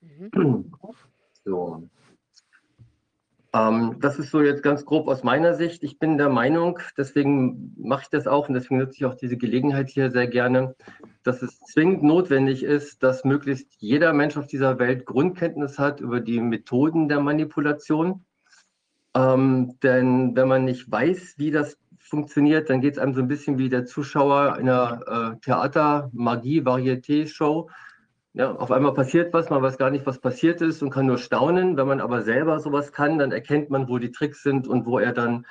Mhm. 0.00 0.72
So. 1.44 1.88
Ähm, 3.54 3.96
das 4.00 4.18
ist 4.18 4.30
so 4.30 4.40
jetzt 4.40 4.62
ganz 4.62 4.84
grob 4.84 5.08
aus 5.08 5.22
meiner 5.22 5.54
Sicht. 5.54 5.82
Ich 5.82 5.98
bin 5.98 6.16
der 6.16 6.30
Meinung, 6.30 6.78
deswegen 6.96 7.74
mache 7.76 8.02
ich 8.04 8.08
das 8.08 8.26
auch 8.26 8.48
und 8.48 8.54
deswegen 8.54 8.78
nutze 8.78 8.96
ich 8.96 9.04
auch 9.04 9.14
diese 9.14 9.36
Gelegenheit 9.36 9.90
hier 9.90 10.10
sehr 10.10 10.26
gerne, 10.26 10.74
dass 11.22 11.42
es 11.42 11.60
zwingend 11.60 12.02
notwendig 12.02 12.62
ist, 12.62 13.02
dass 13.02 13.24
möglichst 13.24 13.74
jeder 13.78 14.12
Mensch 14.14 14.36
auf 14.36 14.46
dieser 14.46 14.78
Welt 14.78 15.04
Grundkenntnis 15.04 15.78
hat 15.78 16.00
über 16.00 16.20
die 16.20 16.40
Methoden 16.40 17.08
der 17.08 17.20
Manipulation. 17.20 18.24
Ähm, 19.14 19.78
denn 19.82 20.34
wenn 20.34 20.48
man 20.48 20.64
nicht 20.64 20.90
weiß, 20.90 21.34
wie 21.36 21.50
das 21.50 21.76
funktioniert, 21.98 22.70
dann 22.70 22.80
geht 22.80 22.94
es 22.94 22.98
einem 22.98 23.14
so 23.14 23.20
ein 23.20 23.28
bisschen 23.28 23.58
wie 23.58 23.68
der 23.68 23.84
Zuschauer 23.84 24.54
einer 24.54 25.34
äh, 25.34 25.40
Theater-, 25.40 26.10
Magie-, 26.14 26.62
Varieté-Show 26.62 27.68
ja, 28.34 28.54
auf 28.54 28.70
einmal 28.70 28.94
passiert 28.94 29.34
was, 29.34 29.50
man 29.50 29.60
weiß 29.62 29.76
gar 29.76 29.90
nicht, 29.90 30.06
was 30.06 30.18
passiert 30.18 30.62
ist 30.62 30.82
und 30.82 30.88
kann 30.90 31.06
nur 31.06 31.18
staunen. 31.18 31.76
Wenn 31.76 31.86
man 31.86 32.00
aber 32.00 32.22
selber 32.22 32.60
sowas 32.60 32.92
kann, 32.92 33.18
dann 33.18 33.30
erkennt 33.30 33.68
man, 33.68 33.88
wo 33.88 33.98
die 33.98 34.10
Tricks 34.10 34.42
sind 34.42 34.66
und 34.66 34.86
wo 34.86 34.98
er 34.98 35.12
dann 35.12 35.46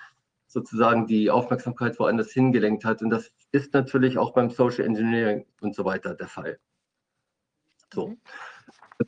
sozusagen 0.48 1.06
die 1.06 1.30
Aufmerksamkeit 1.30 2.00
woanders 2.00 2.32
hingelenkt 2.32 2.84
hat. 2.84 3.04
Und 3.04 3.12
das 3.12 3.32
ist 3.52 3.74
natürlich 3.74 4.18
auch 4.18 4.34
beim 4.34 4.50
Social 4.50 4.86
Engineering 4.86 5.46
und 5.62 5.76
so 5.76 5.86
weiter 5.86 6.16
der 6.16 6.28
Fall. 6.28 6.58
So. 7.94 8.08
Mhm. 8.10 8.18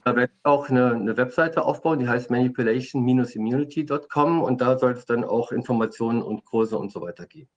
Da 0.04 0.16
werde 0.16 0.32
ich 0.34 0.46
auch 0.46 0.70
eine, 0.70 0.94
eine 0.94 1.18
Webseite 1.18 1.64
aufbauen, 1.64 2.00
die 2.00 2.08
heißt 2.08 2.32
manipulation-immunity.com 2.32 4.42
und 4.42 4.62
da 4.62 4.80
soll 4.80 4.94
es 4.94 5.06
dann 5.06 5.24
auch 5.24 5.52
Informationen 5.52 6.24
und 6.24 6.46
Kurse 6.46 6.80
und 6.80 6.92
so 6.92 7.02
weiter 7.02 7.28
geben. 7.28 7.50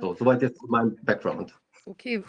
So, 0.00 0.14
soweit 0.14 0.40
jetzt 0.42 0.60
zu 0.60 0.66
meinem 0.66 0.96
Background. 1.02 1.58
Okay, 1.88 2.22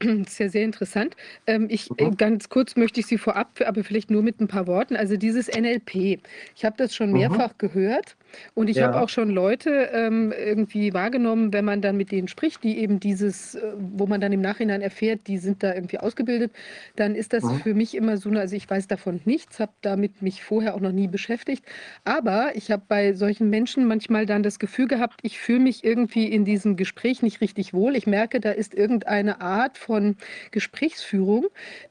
sehr, 0.28 0.50
sehr 0.50 0.64
interessant. 0.64 1.16
Ähm, 1.46 1.68
ich, 1.70 1.88
äh, 1.96 2.10
ganz 2.10 2.50
kurz 2.50 2.76
möchte 2.76 3.00
ich 3.00 3.06
Sie 3.06 3.16
vorab, 3.16 3.58
aber 3.64 3.82
vielleicht 3.82 4.10
nur 4.10 4.22
mit 4.22 4.38
ein 4.38 4.48
paar 4.48 4.66
Worten. 4.66 4.96
Also 4.96 5.16
dieses 5.16 5.48
NLP, 5.48 6.20
ich 6.54 6.64
habe 6.64 6.76
das 6.76 6.94
schon 6.94 7.12
mehrfach 7.12 7.52
mhm. 7.52 7.58
gehört 7.58 8.16
und 8.52 8.68
ich 8.68 8.76
ja. 8.76 8.86
habe 8.86 9.00
auch 9.00 9.08
schon 9.08 9.30
Leute 9.30 9.88
ähm, 9.94 10.34
irgendwie 10.36 10.92
wahrgenommen, 10.92 11.54
wenn 11.54 11.64
man 11.64 11.80
dann 11.80 11.96
mit 11.96 12.12
denen 12.12 12.28
spricht, 12.28 12.62
die 12.62 12.76
eben 12.78 13.00
dieses, 13.00 13.54
äh, 13.54 13.72
wo 13.78 14.06
man 14.06 14.20
dann 14.20 14.30
im 14.32 14.42
Nachhinein 14.42 14.82
erfährt, 14.82 15.20
die 15.26 15.38
sind 15.38 15.62
da 15.62 15.74
irgendwie 15.74 15.98
ausgebildet, 15.98 16.52
dann 16.96 17.14
ist 17.14 17.32
das 17.32 17.44
mhm. 17.44 17.60
für 17.60 17.72
mich 17.72 17.94
immer 17.94 18.18
so, 18.18 18.28
also 18.30 18.56
ich 18.56 18.68
weiß 18.68 18.88
davon 18.88 19.20
nichts, 19.24 19.58
habe 19.58 19.72
damit 19.80 20.20
mich 20.20 20.44
vorher 20.44 20.74
auch 20.74 20.80
noch 20.80 20.92
nie 20.92 21.08
beschäftigt, 21.08 21.64
aber 22.04 22.50
ich 22.56 22.70
habe 22.70 22.82
bei 22.86 23.14
solchen 23.14 23.48
Menschen 23.48 23.86
manchmal 23.86 24.26
dann 24.26 24.42
das 24.42 24.58
Gefühl 24.58 24.86
gehabt, 24.86 25.20
ich 25.22 25.38
fühle 25.38 25.60
mich 25.60 25.82
irgendwie 25.82 26.26
in 26.26 26.44
diesem 26.44 26.76
Gespräch 26.76 27.22
nicht 27.22 27.40
richtig 27.40 27.72
wohl. 27.72 27.96
Ich 27.96 28.06
merke, 28.06 28.38
da 28.40 28.50
ist 28.50 28.74
irgendwie 28.74 28.97
irgendeine 28.98 29.40
Art 29.40 29.78
von 29.78 30.16
Gesprächsführung, 30.50 31.46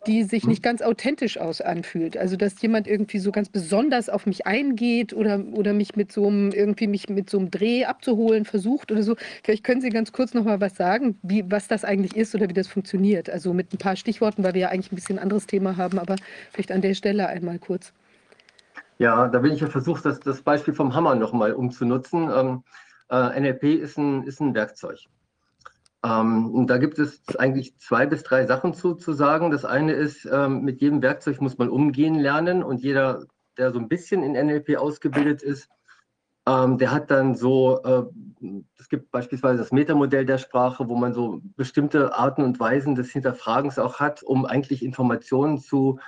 die 0.05 0.23
sich 0.23 0.45
nicht 0.45 0.63
ganz 0.63 0.81
authentisch 0.81 1.37
aus 1.37 1.61
anfühlt. 1.61 2.17
Also 2.17 2.35
dass 2.35 2.61
jemand 2.61 2.87
irgendwie 2.87 3.19
so 3.19 3.31
ganz 3.31 3.49
besonders 3.49 4.09
auf 4.09 4.25
mich 4.25 4.45
eingeht 4.45 5.13
oder, 5.13 5.43
oder 5.53 5.73
mich 5.73 5.95
mit 5.95 6.11
so 6.11 6.27
einem 6.27 6.51
irgendwie 6.51 6.87
mich 6.87 7.09
mit 7.09 7.29
so 7.29 7.39
einem 7.39 7.51
Dreh 7.51 7.85
abzuholen 7.85 8.45
versucht 8.45 8.91
oder 8.91 9.03
so. 9.03 9.15
Vielleicht 9.43 9.63
können 9.63 9.81
Sie 9.81 9.89
ganz 9.89 10.11
kurz 10.11 10.33
noch 10.33 10.43
mal 10.43 10.59
was 10.59 10.75
sagen, 10.75 11.17
wie, 11.23 11.49
was 11.49 11.67
das 11.67 11.85
eigentlich 11.85 12.15
ist 12.15 12.35
oder 12.35 12.49
wie 12.49 12.53
das 12.53 12.67
funktioniert. 12.67 13.29
Also 13.29 13.53
mit 13.53 13.73
ein 13.73 13.77
paar 13.77 13.95
Stichworten, 13.95 14.43
weil 14.43 14.53
wir 14.53 14.61
ja 14.61 14.69
eigentlich 14.69 14.91
ein 14.91 14.95
bisschen 14.95 15.19
anderes 15.19 15.47
Thema 15.47 15.77
haben, 15.77 15.99
aber 15.99 16.15
vielleicht 16.51 16.71
an 16.71 16.81
der 16.81 16.93
Stelle 16.93 17.27
einmal 17.27 17.59
kurz. 17.59 17.93
Ja, 18.99 19.27
da 19.27 19.39
bin 19.39 19.53
ich 19.53 19.61
ja 19.61 19.67
versucht, 19.67 20.05
das, 20.05 20.19
das 20.19 20.41
Beispiel 20.41 20.73
vom 20.73 20.95
Hammer 20.95 21.15
nochmal 21.15 21.53
umzunutzen. 21.53 22.29
Ähm, 22.33 22.63
äh, 23.09 23.39
NLP 23.39 23.63
ist 23.63 23.97
ein, 23.97 24.23
ist 24.23 24.41
ein 24.41 24.55
Werkzeug. 24.55 24.97
Ähm, 26.07 26.67
da 26.67 26.77
gibt 26.77 26.99
es 26.99 27.21
eigentlich 27.37 27.77
zwei 27.79 28.05
bis 28.05 28.23
drei 28.23 28.45
Sachen 28.45 28.73
zu, 28.73 28.95
zu 28.95 29.13
sagen. 29.13 29.51
Das 29.51 29.65
eine 29.65 29.93
ist, 29.93 30.27
ähm, 30.31 30.61
mit 30.61 30.79
jedem 30.81 31.01
Werkzeug 31.01 31.41
muss 31.41 31.57
man 31.57 31.69
umgehen 31.69 32.15
lernen 32.15 32.63
und 32.63 32.81
jeder, 32.81 33.25
der 33.57 33.71
so 33.71 33.79
ein 33.79 33.89
bisschen 33.89 34.23
in 34.23 34.33
NLP 34.33 34.77
ausgebildet 34.77 35.41
ist, 35.41 35.69
ähm, 36.47 36.77
der 36.77 36.91
hat 36.91 37.11
dann 37.11 37.35
so, 37.35 37.81
äh, 37.83 38.03
es 38.79 38.87
gibt 38.87 39.11
beispielsweise 39.11 39.57
das 39.57 39.73
Metamodell 39.73 40.25
der 40.25 40.37
Sprache, 40.37 40.87
wo 40.87 40.95
man 40.95 41.13
so 41.13 41.41
bestimmte 41.57 42.15
Arten 42.15 42.43
und 42.43 42.59
Weisen 42.59 42.95
des 42.95 43.11
Hinterfragens 43.11 43.77
auch 43.77 43.99
hat, 43.99 44.23
um 44.23 44.45
eigentlich 44.45 44.85
Informationen 44.85 45.57
zu 45.57 45.99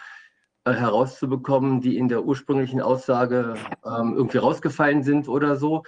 äh, 0.64 0.72
herauszubekommen, 0.72 1.82
die 1.82 1.98
in 1.98 2.08
der 2.08 2.24
ursprünglichen 2.24 2.80
Aussage 2.80 3.56
ähm, 3.86 4.14
irgendwie 4.16 4.38
rausgefallen 4.38 5.04
sind 5.04 5.28
oder 5.28 5.58
so. 5.58 5.84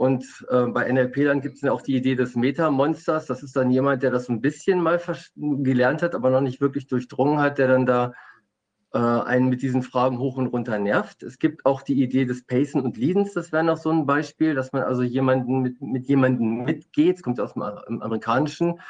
Und 0.00 0.46
äh, 0.48 0.64
bei 0.68 0.90
NLP 0.90 1.26
dann 1.26 1.42
gibt 1.42 1.56
es 1.56 1.60
ja 1.60 1.72
auch 1.72 1.82
die 1.82 1.94
Idee 1.94 2.14
des 2.14 2.34
Meta-Monsters. 2.34 3.26
Das 3.26 3.42
ist 3.42 3.54
dann 3.54 3.70
jemand, 3.70 4.02
der 4.02 4.10
das 4.10 4.30
ein 4.30 4.40
bisschen 4.40 4.82
mal 4.82 4.98
gelernt 5.36 6.00
hat, 6.00 6.14
aber 6.14 6.30
noch 6.30 6.40
nicht 6.40 6.62
wirklich 6.62 6.86
durchdrungen 6.86 7.38
hat, 7.38 7.58
der 7.58 7.68
dann 7.68 7.84
da 7.84 8.14
äh, 8.94 8.98
einen 8.98 9.50
mit 9.50 9.60
diesen 9.60 9.82
Fragen 9.82 10.18
hoch 10.18 10.38
und 10.38 10.46
runter 10.46 10.78
nervt. 10.78 11.22
Es 11.22 11.38
gibt 11.38 11.66
auch 11.66 11.82
die 11.82 12.02
Idee 12.02 12.24
des 12.24 12.46
Pacen 12.46 12.80
und 12.80 12.96
Leadens. 12.96 13.34
Das 13.34 13.52
wäre 13.52 13.62
noch 13.62 13.76
so 13.76 13.90
ein 13.90 14.06
Beispiel, 14.06 14.54
dass 14.54 14.72
man 14.72 14.84
also 14.84 15.02
jemanden 15.02 15.60
mit, 15.60 15.82
mit 15.82 16.06
jemandem 16.06 16.64
mitgeht. 16.64 17.16
Das 17.16 17.22
kommt 17.22 17.38
aus 17.38 17.52
dem, 17.52 17.62
dem 17.86 18.00
Amerikanischen. 18.00 18.80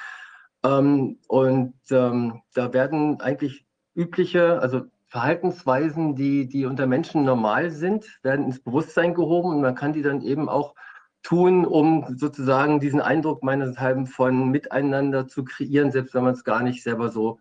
Ähm, 0.62 1.18
und 1.26 1.74
ähm, 1.90 2.42
da 2.54 2.72
werden 2.72 3.20
eigentlich 3.20 3.66
übliche, 3.96 4.61
also 4.61 4.82
Verhaltensweisen, 5.08 6.14
die, 6.14 6.46
die 6.46 6.66
unter 6.66 6.86
Menschen 6.86 7.24
normal 7.24 7.72
sind, 7.72 8.20
werden 8.22 8.46
ins 8.46 8.62
Bewusstsein 8.62 9.12
gehoben 9.12 9.48
und 9.48 9.61
man 9.61 9.74
kann 9.74 9.92
die 9.92 10.02
dann 10.02 10.20
eben 10.20 10.48
auch 10.48 10.76
tun, 11.22 11.64
um 11.64 12.16
sozusagen 12.16 12.80
diesen 12.80 13.00
Eindruck 13.00 13.42
meineshalben 13.42 14.06
von 14.06 14.50
Miteinander 14.50 15.28
zu 15.28 15.44
kreieren, 15.44 15.92
selbst 15.92 16.14
wenn 16.14 16.24
man 16.24 16.34
es 16.34 16.44
gar 16.44 16.62
nicht 16.62 16.82
selber 16.82 17.10
so, 17.10 17.40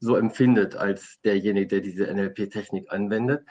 so 0.00 0.16
empfindet 0.16 0.76
als 0.76 1.20
derjenige, 1.24 1.66
der 1.66 1.80
diese 1.80 2.12
NLP-Technik 2.12 2.92
anwendet. 2.92 3.46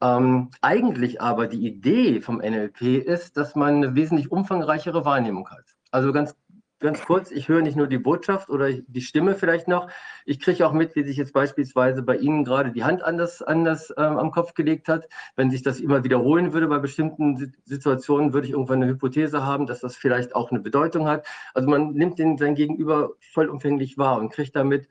Ähm, 0.00 0.50
eigentlich 0.60 1.20
aber 1.20 1.48
die 1.48 1.66
Idee 1.66 2.20
vom 2.20 2.38
NLP 2.38 2.82
ist, 3.04 3.36
dass 3.36 3.56
man 3.56 3.76
eine 3.76 3.94
wesentlich 3.96 4.30
umfangreichere 4.30 5.04
Wahrnehmung 5.04 5.48
hat. 5.50 5.64
Also 5.90 6.12
ganz 6.12 6.36
ganz 6.80 7.04
kurz, 7.04 7.30
ich 7.30 7.48
höre 7.48 7.62
nicht 7.62 7.76
nur 7.76 7.86
die 7.86 7.98
Botschaft 7.98 8.48
oder 8.50 8.72
die 8.72 9.00
Stimme 9.00 9.34
vielleicht 9.34 9.68
noch, 9.68 9.90
ich 10.24 10.40
kriege 10.40 10.66
auch 10.66 10.72
mit, 10.72 10.94
wie 10.94 11.02
sich 11.02 11.16
jetzt 11.16 11.32
beispielsweise 11.32 12.02
bei 12.02 12.16
Ihnen 12.16 12.44
gerade 12.44 12.70
die 12.70 12.84
Hand 12.84 13.02
anders, 13.02 13.42
anders 13.42 13.92
ähm, 13.96 14.18
am 14.18 14.30
Kopf 14.30 14.54
gelegt 14.54 14.88
hat. 14.88 15.08
Wenn 15.36 15.50
sich 15.50 15.62
das 15.62 15.80
immer 15.80 16.04
wiederholen 16.04 16.52
würde 16.52 16.68
bei 16.68 16.78
bestimmten 16.78 17.54
Situationen, 17.64 18.32
würde 18.32 18.46
ich 18.46 18.52
irgendwann 18.52 18.82
eine 18.82 18.92
Hypothese 18.92 19.44
haben, 19.44 19.66
dass 19.66 19.80
das 19.80 19.96
vielleicht 19.96 20.34
auch 20.34 20.50
eine 20.50 20.60
Bedeutung 20.60 21.08
hat. 21.08 21.26
Also 21.54 21.68
man 21.68 21.92
nimmt 21.92 22.18
den 22.18 22.38
sein 22.38 22.54
Gegenüber 22.54 23.10
vollumfänglich 23.32 23.98
wahr 23.98 24.18
und 24.18 24.32
kriegt 24.32 24.54
damit 24.54 24.88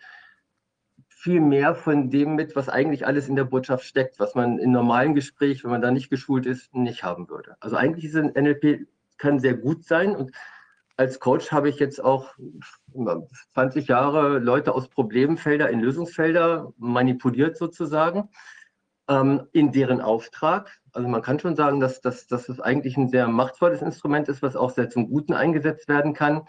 viel 1.07 1.39
mehr 1.41 1.73
von 1.73 2.09
dem 2.09 2.35
mit, 2.35 2.55
was 2.55 2.69
eigentlich 2.69 3.07
alles 3.07 3.27
in 3.27 3.35
der 3.35 3.43
Botschaft 3.43 3.85
steckt, 3.85 4.19
was 4.19 4.35
man 4.35 4.59
im 4.59 4.71
normalen 4.71 5.15
Gespräch, 5.15 5.63
wenn 5.63 5.71
man 5.71 5.81
da 5.81 5.91
nicht 5.91 6.09
geschult 6.09 6.45
ist, 6.45 6.73
nicht 6.75 7.03
haben 7.03 7.29
würde. 7.29 7.55
Also 7.59 7.75
eigentlich 7.75 8.05
ist 8.05 8.15
ein 8.15 8.33
NLP 8.35 8.87
kann 9.17 9.39
sehr 9.39 9.55
gut 9.55 9.83
sein 9.83 10.15
und 10.15 10.31
als 10.97 11.19
Coach 11.19 11.51
habe 11.51 11.69
ich 11.69 11.79
jetzt 11.79 12.03
auch 12.03 12.33
20 13.53 13.87
Jahre 13.87 14.39
Leute 14.39 14.73
aus 14.73 14.89
Problemfelder 14.89 15.69
in 15.69 15.79
Lösungsfelder 15.79 16.73
manipuliert 16.77 17.55
sozusagen, 17.55 18.29
ähm, 19.07 19.43
in 19.53 19.71
deren 19.71 20.01
Auftrag. 20.01 20.79
Also 20.91 21.07
man 21.07 21.21
kann 21.21 21.39
schon 21.39 21.55
sagen, 21.55 21.79
dass, 21.79 22.01
dass, 22.01 22.25
dass 22.25 22.49
es 22.49 22.59
eigentlich 22.59 22.97
ein 22.97 23.09
sehr 23.09 23.27
machtvolles 23.27 23.83
Instrument 23.83 24.27
ist, 24.27 24.41
was 24.41 24.55
auch 24.55 24.71
sehr 24.71 24.89
zum 24.89 25.09
Guten 25.09 25.33
eingesetzt 25.33 25.87
werden 25.87 26.13
kann. 26.13 26.41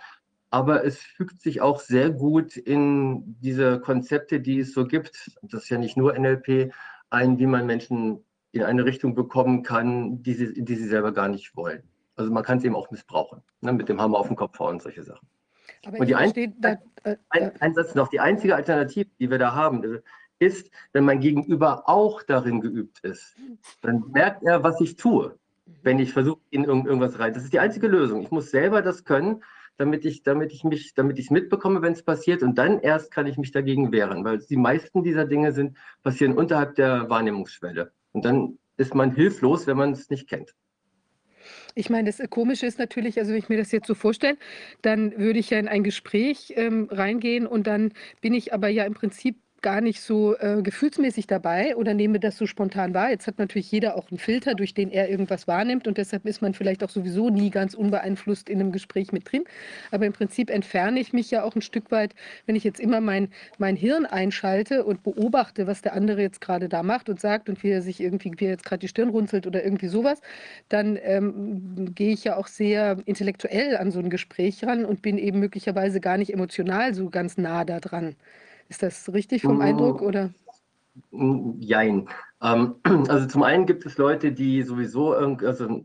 Aber 0.51 0.83
es 0.83 0.99
fügt 0.99 1.43
sich 1.43 1.61
auch 1.61 1.79
sehr 1.79 2.09
gut 2.09 2.57
in 2.57 3.39
diese 3.41 3.81
Konzepte, 3.81 4.41
die 4.41 4.61
es 4.61 4.73
so 4.73 4.87
gibt. 4.87 5.39
Das 5.43 5.65
ist 5.65 5.69
ja 5.69 5.77
nicht 5.77 5.99
nur 5.99 6.19
NLP, 6.19 6.73
ein, 7.11 7.39
wie 7.39 7.47
man 7.47 7.67
Menschen 7.67 8.25
in 8.53 8.63
eine 8.63 8.87
Richtung 8.87 9.15
bekommen 9.15 9.63
kann, 9.63 10.23
die 10.23 10.33
sie, 10.33 10.65
die 10.65 10.75
sie 10.75 10.89
selber 10.89 11.13
gar 11.13 11.29
nicht 11.29 11.55
wollen. 11.55 11.83
Also 12.19 12.33
man 12.33 12.43
kann 12.43 12.59
es 12.59 12.65
eben 12.65 12.75
auch 12.75 12.91
missbrauchen, 12.91 13.43
ne, 13.61 13.73
mit 13.73 13.89
dem 13.89 14.01
Hammer 14.01 14.19
auf 14.19 14.27
den 14.27 14.37
Kopf 14.37 14.59
hauen 14.59 14.75
und 14.75 14.83
solche 14.83 15.03
Sachen. 15.03 15.27
Aber 15.87 16.01
und 16.01 16.07
die 16.07 16.15
ein, 16.15 16.33
da, 16.59 16.77
äh, 17.05 17.17
ein, 17.31 17.43
äh, 17.43 17.51
ein, 17.61 17.75
Satz 17.75 17.95
noch, 17.95 18.09
die 18.09 18.21
einzige 18.21 18.57
Alternative, 18.57 19.09
die 19.21 19.31
wir 19.31 19.39
da 19.39 19.55
haben, 19.55 19.85
äh, 19.85 20.01
ist, 20.41 20.71
wenn 20.93 21.05
mein 21.05 21.21
Gegenüber 21.21 21.89
auch 21.89 22.23
darin 22.23 22.61
geübt 22.61 23.01
ist, 23.01 23.37
dann 23.83 24.05
merkt 24.13 24.43
er, 24.43 24.63
was 24.63 24.81
ich 24.81 24.97
tue, 24.97 25.37
wenn 25.83 25.99
ich 25.99 26.13
versuche, 26.13 26.41
in 26.51 26.65
irgendwas 26.65 27.19
rein. 27.19 27.35
Das 27.35 27.45
ist 27.45 27.53
die 27.53 27.61
einzige 27.61 27.89
Lösung. 27.89 28.23
Ich 28.23 28.31
muss 28.31 28.51
selber 28.51 28.83
das 28.83 29.05
können, 29.05 29.43
damit 29.77 30.05
ich, 30.05 30.23
damit 30.23 30.53
ich 30.53 30.65
mich, 30.65 30.95
damit 30.95 31.19
ich 31.19 31.27
es 31.27 31.31
mitbekomme, 31.31 31.83
wenn 31.83 31.93
es 31.93 32.03
passiert. 32.03 32.43
Und 32.43 32.57
dann 32.57 32.81
erst 32.81 33.11
kann 33.11 33.27
ich 33.27 33.39
mich 33.39 33.53
dagegen 33.53 33.93
wehren, 33.93 34.25
weil 34.25 34.39
die 34.39 34.57
meisten 34.57 35.03
dieser 35.03 35.25
Dinge 35.25 35.53
sind, 35.53 35.77
passieren 36.03 36.37
unterhalb 36.37 36.75
der 36.77 37.09
Wahrnehmungsschwelle. 37.11 37.93
Und 38.13 38.25
dann 38.25 38.59
ist 38.77 38.95
man 38.95 39.13
hilflos, 39.13 39.67
wenn 39.67 39.77
man 39.77 39.93
es 39.93 40.11
nicht 40.11 40.29
kennt. 40.29 40.55
Ich 41.79 41.91
meine, 41.91 42.11
das 42.11 42.21
Komische 42.29 42.67
ist 42.67 42.81
natürlich, 42.81 43.21
also 43.21 43.31
wenn 43.31 43.39
ich 43.39 43.49
mir 43.49 43.57
das 43.57 43.71
jetzt 43.71 43.87
so 43.87 43.95
vorstelle, 43.95 44.37
dann 44.83 45.17
würde 45.17 45.39
ich 45.39 45.51
ja 45.51 45.61
in 45.61 45.69
ein 45.69 45.85
Gespräch 45.85 46.53
ähm, 46.57 46.89
reingehen 46.91 47.47
und 47.47 47.69
dann 47.69 47.93
bin 48.21 48.35
ich 48.35 48.53
aber 48.53 48.67
ja 48.69 48.85
im 48.85 48.95
Prinzip 48.95 49.37
gar 49.63 49.81
nicht 49.81 50.01
so 50.01 50.37
äh, 50.37 50.63
gefühlsmäßig 50.63 51.27
dabei 51.27 51.77
oder 51.77 51.95
nehme 51.95 52.21
das 52.21 52.37
so 52.37 52.47
spontan 52.47 52.95
wahr. 52.95 53.11
Jetzt 53.11 53.27
hat 53.27 53.39
natürlich 53.39 53.71
jeder 53.71 53.97
auch 53.97 54.11
einen 54.11 54.19
Filter, 54.19 54.55
durch 54.55 54.75
den 54.75 54.91
er 54.91 55.09
irgendwas 55.09 55.49
wahrnimmt 55.49 55.87
und 55.87 55.99
deshalb 55.99 56.27
ist 56.27 56.43
man 56.43 56.55
vielleicht 56.55 56.85
auch 56.85 56.91
sowieso 56.91 57.31
nie 57.31 57.51
ganz 57.51 57.75
unbeeinflusst 57.75 58.49
in 58.49 58.61
einem 58.61 58.73
Gespräch 58.73 59.13
mit 59.13 59.31
drin. 59.31 59.45
Aber 59.91 60.07
im 60.07 60.13
Prinzip 60.13 60.51
entferne 60.51 61.01
ich 61.01 61.13
mich 61.13 61.31
ja 61.31 61.43
auch 61.43 61.55
ein 61.55 61.63
Stück 61.63 61.91
weit, 61.91 62.15
wenn 62.47 62.57
ich 62.57 62.65
jetzt 62.65 62.81
immer 62.81 63.01
mein, 63.01 63.29
mein 63.59 63.77
Hirn 63.77 64.07
einschalte 64.07 64.85
und 64.85 65.03
beobachte, 65.03 65.67
was 65.67 65.83
der 65.83 65.95
andere 65.95 66.23
jetzt 66.23 66.41
gerade 66.41 66.69
da 66.69 66.83
macht 66.83 67.09
und 67.09 67.21
sagt 67.21 67.49
und 67.49 67.63
wie 67.63 67.71
er 67.71 67.83
sich 67.83 68.01
irgendwie, 68.01 68.33
wie 68.37 68.45
er 68.45 68.53
jetzt 68.53 68.65
gerade 68.65 68.81
die 68.81 68.89
Stirn 68.89 69.09
runzelt 69.09 69.47
oder 69.47 69.65
irgendwie 69.65 69.89
sowas, 69.89 70.21
dann 70.69 70.99
ähm, 71.03 71.95
gehe 71.95 72.13
ich 72.13 72.25
ja 72.25 72.37
auch 72.37 72.47
sehr 72.47 72.99
intellektuell 73.07 73.77
an 73.77 73.91
so 73.91 73.99
ein 73.99 74.11
Gespräch 74.11 74.65
ran 74.65 74.85
und 74.85 75.03
bin 75.03 75.19
eben 75.19 75.41
möglicherweise 75.41 76.01
gar 76.01 76.17
nicht 76.19 76.33
emotional 76.33 76.95
so 76.95 77.11
ganz 77.11 77.37
nah 77.39 77.65
da 77.65 77.81
dran. 77.81 78.17
Ist 78.69 78.83
das 78.83 79.13
richtig 79.13 79.43
vom 79.43 79.61
Eindruck 79.61 80.03
oder? 80.03 80.31
Jein. 81.11 82.09
Ähm, 82.43 82.77
also 83.09 83.27
zum 83.27 83.43
einen 83.43 83.67
gibt 83.67 83.87
es 83.87 83.99
Leute, 83.99 84.33
die 84.33 84.63
sowieso 84.63 85.13
also 85.13 85.85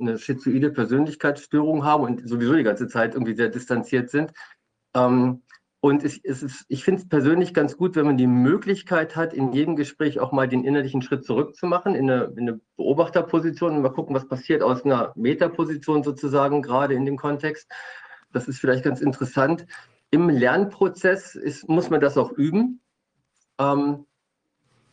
eine 0.00 0.18
schizoide 0.18 0.70
Persönlichkeitsstörung 0.70 1.84
haben 1.84 2.04
und 2.04 2.28
sowieso 2.28 2.54
die 2.54 2.62
ganze 2.62 2.88
Zeit 2.88 3.14
irgendwie 3.14 3.34
sehr 3.34 3.48
distanziert 3.48 4.10
sind. 4.10 4.32
Ähm, 4.94 5.42
und 5.80 6.02
es 6.02 6.18
ist, 6.18 6.64
ich 6.68 6.82
finde 6.82 7.02
es 7.02 7.08
persönlich 7.08 7.54
ganz 7.54 7.76
gut, 7.76 7.94
wenn 7.94 8.06
man 8.06 8.16
die 8.16 8.26
Möglichkeit 8.26 9.14
hat, 9.14 9.32
in 9.32 9.52
jedem 9.52 9.76
Gespräch 9.76 10.18
auch 10.18 10.32
mal 10.32 10.48
den 10.48 10.64
innerlichen 10.64 11.02
Schritt 11.02 11.24
zurückzumachen, 11.24 11.94
in 11.94 12.10
eine, 12.10 12.24
in 12.36 12.48
eine 12.48 12.60
Beobachterposition 12.76 13.76
und 13.76 13.82
mal 13.82 13.90
gucken, 13.90 14.14
was 14.14 14.26
passiert 14.26 14.62
aus 14.62 14.84
einer 14.84 15.12
Metaposition 15.14 16.02
sozusagen, 16.02 16.62
gerade 16.62 16.94
in 16.94 17.04
dem 17.04 17.16
Kontext. 17.16 17.70
Das 18.32 18.48
ist 18.48 18.58
vielleicht 18.58 18.84
ganz 18.84 19.00
interessant. 19.00 19.66
Im 20.10 20.28
Lernprozess 20.28 21.34
ist, 21.34 21.68
muss 21.68 21.90
man 21.90 22.00
das 22.00 22.16
auch 22.16 22.32
üben. 22.32 22.80
Ähm, 23.58 24.06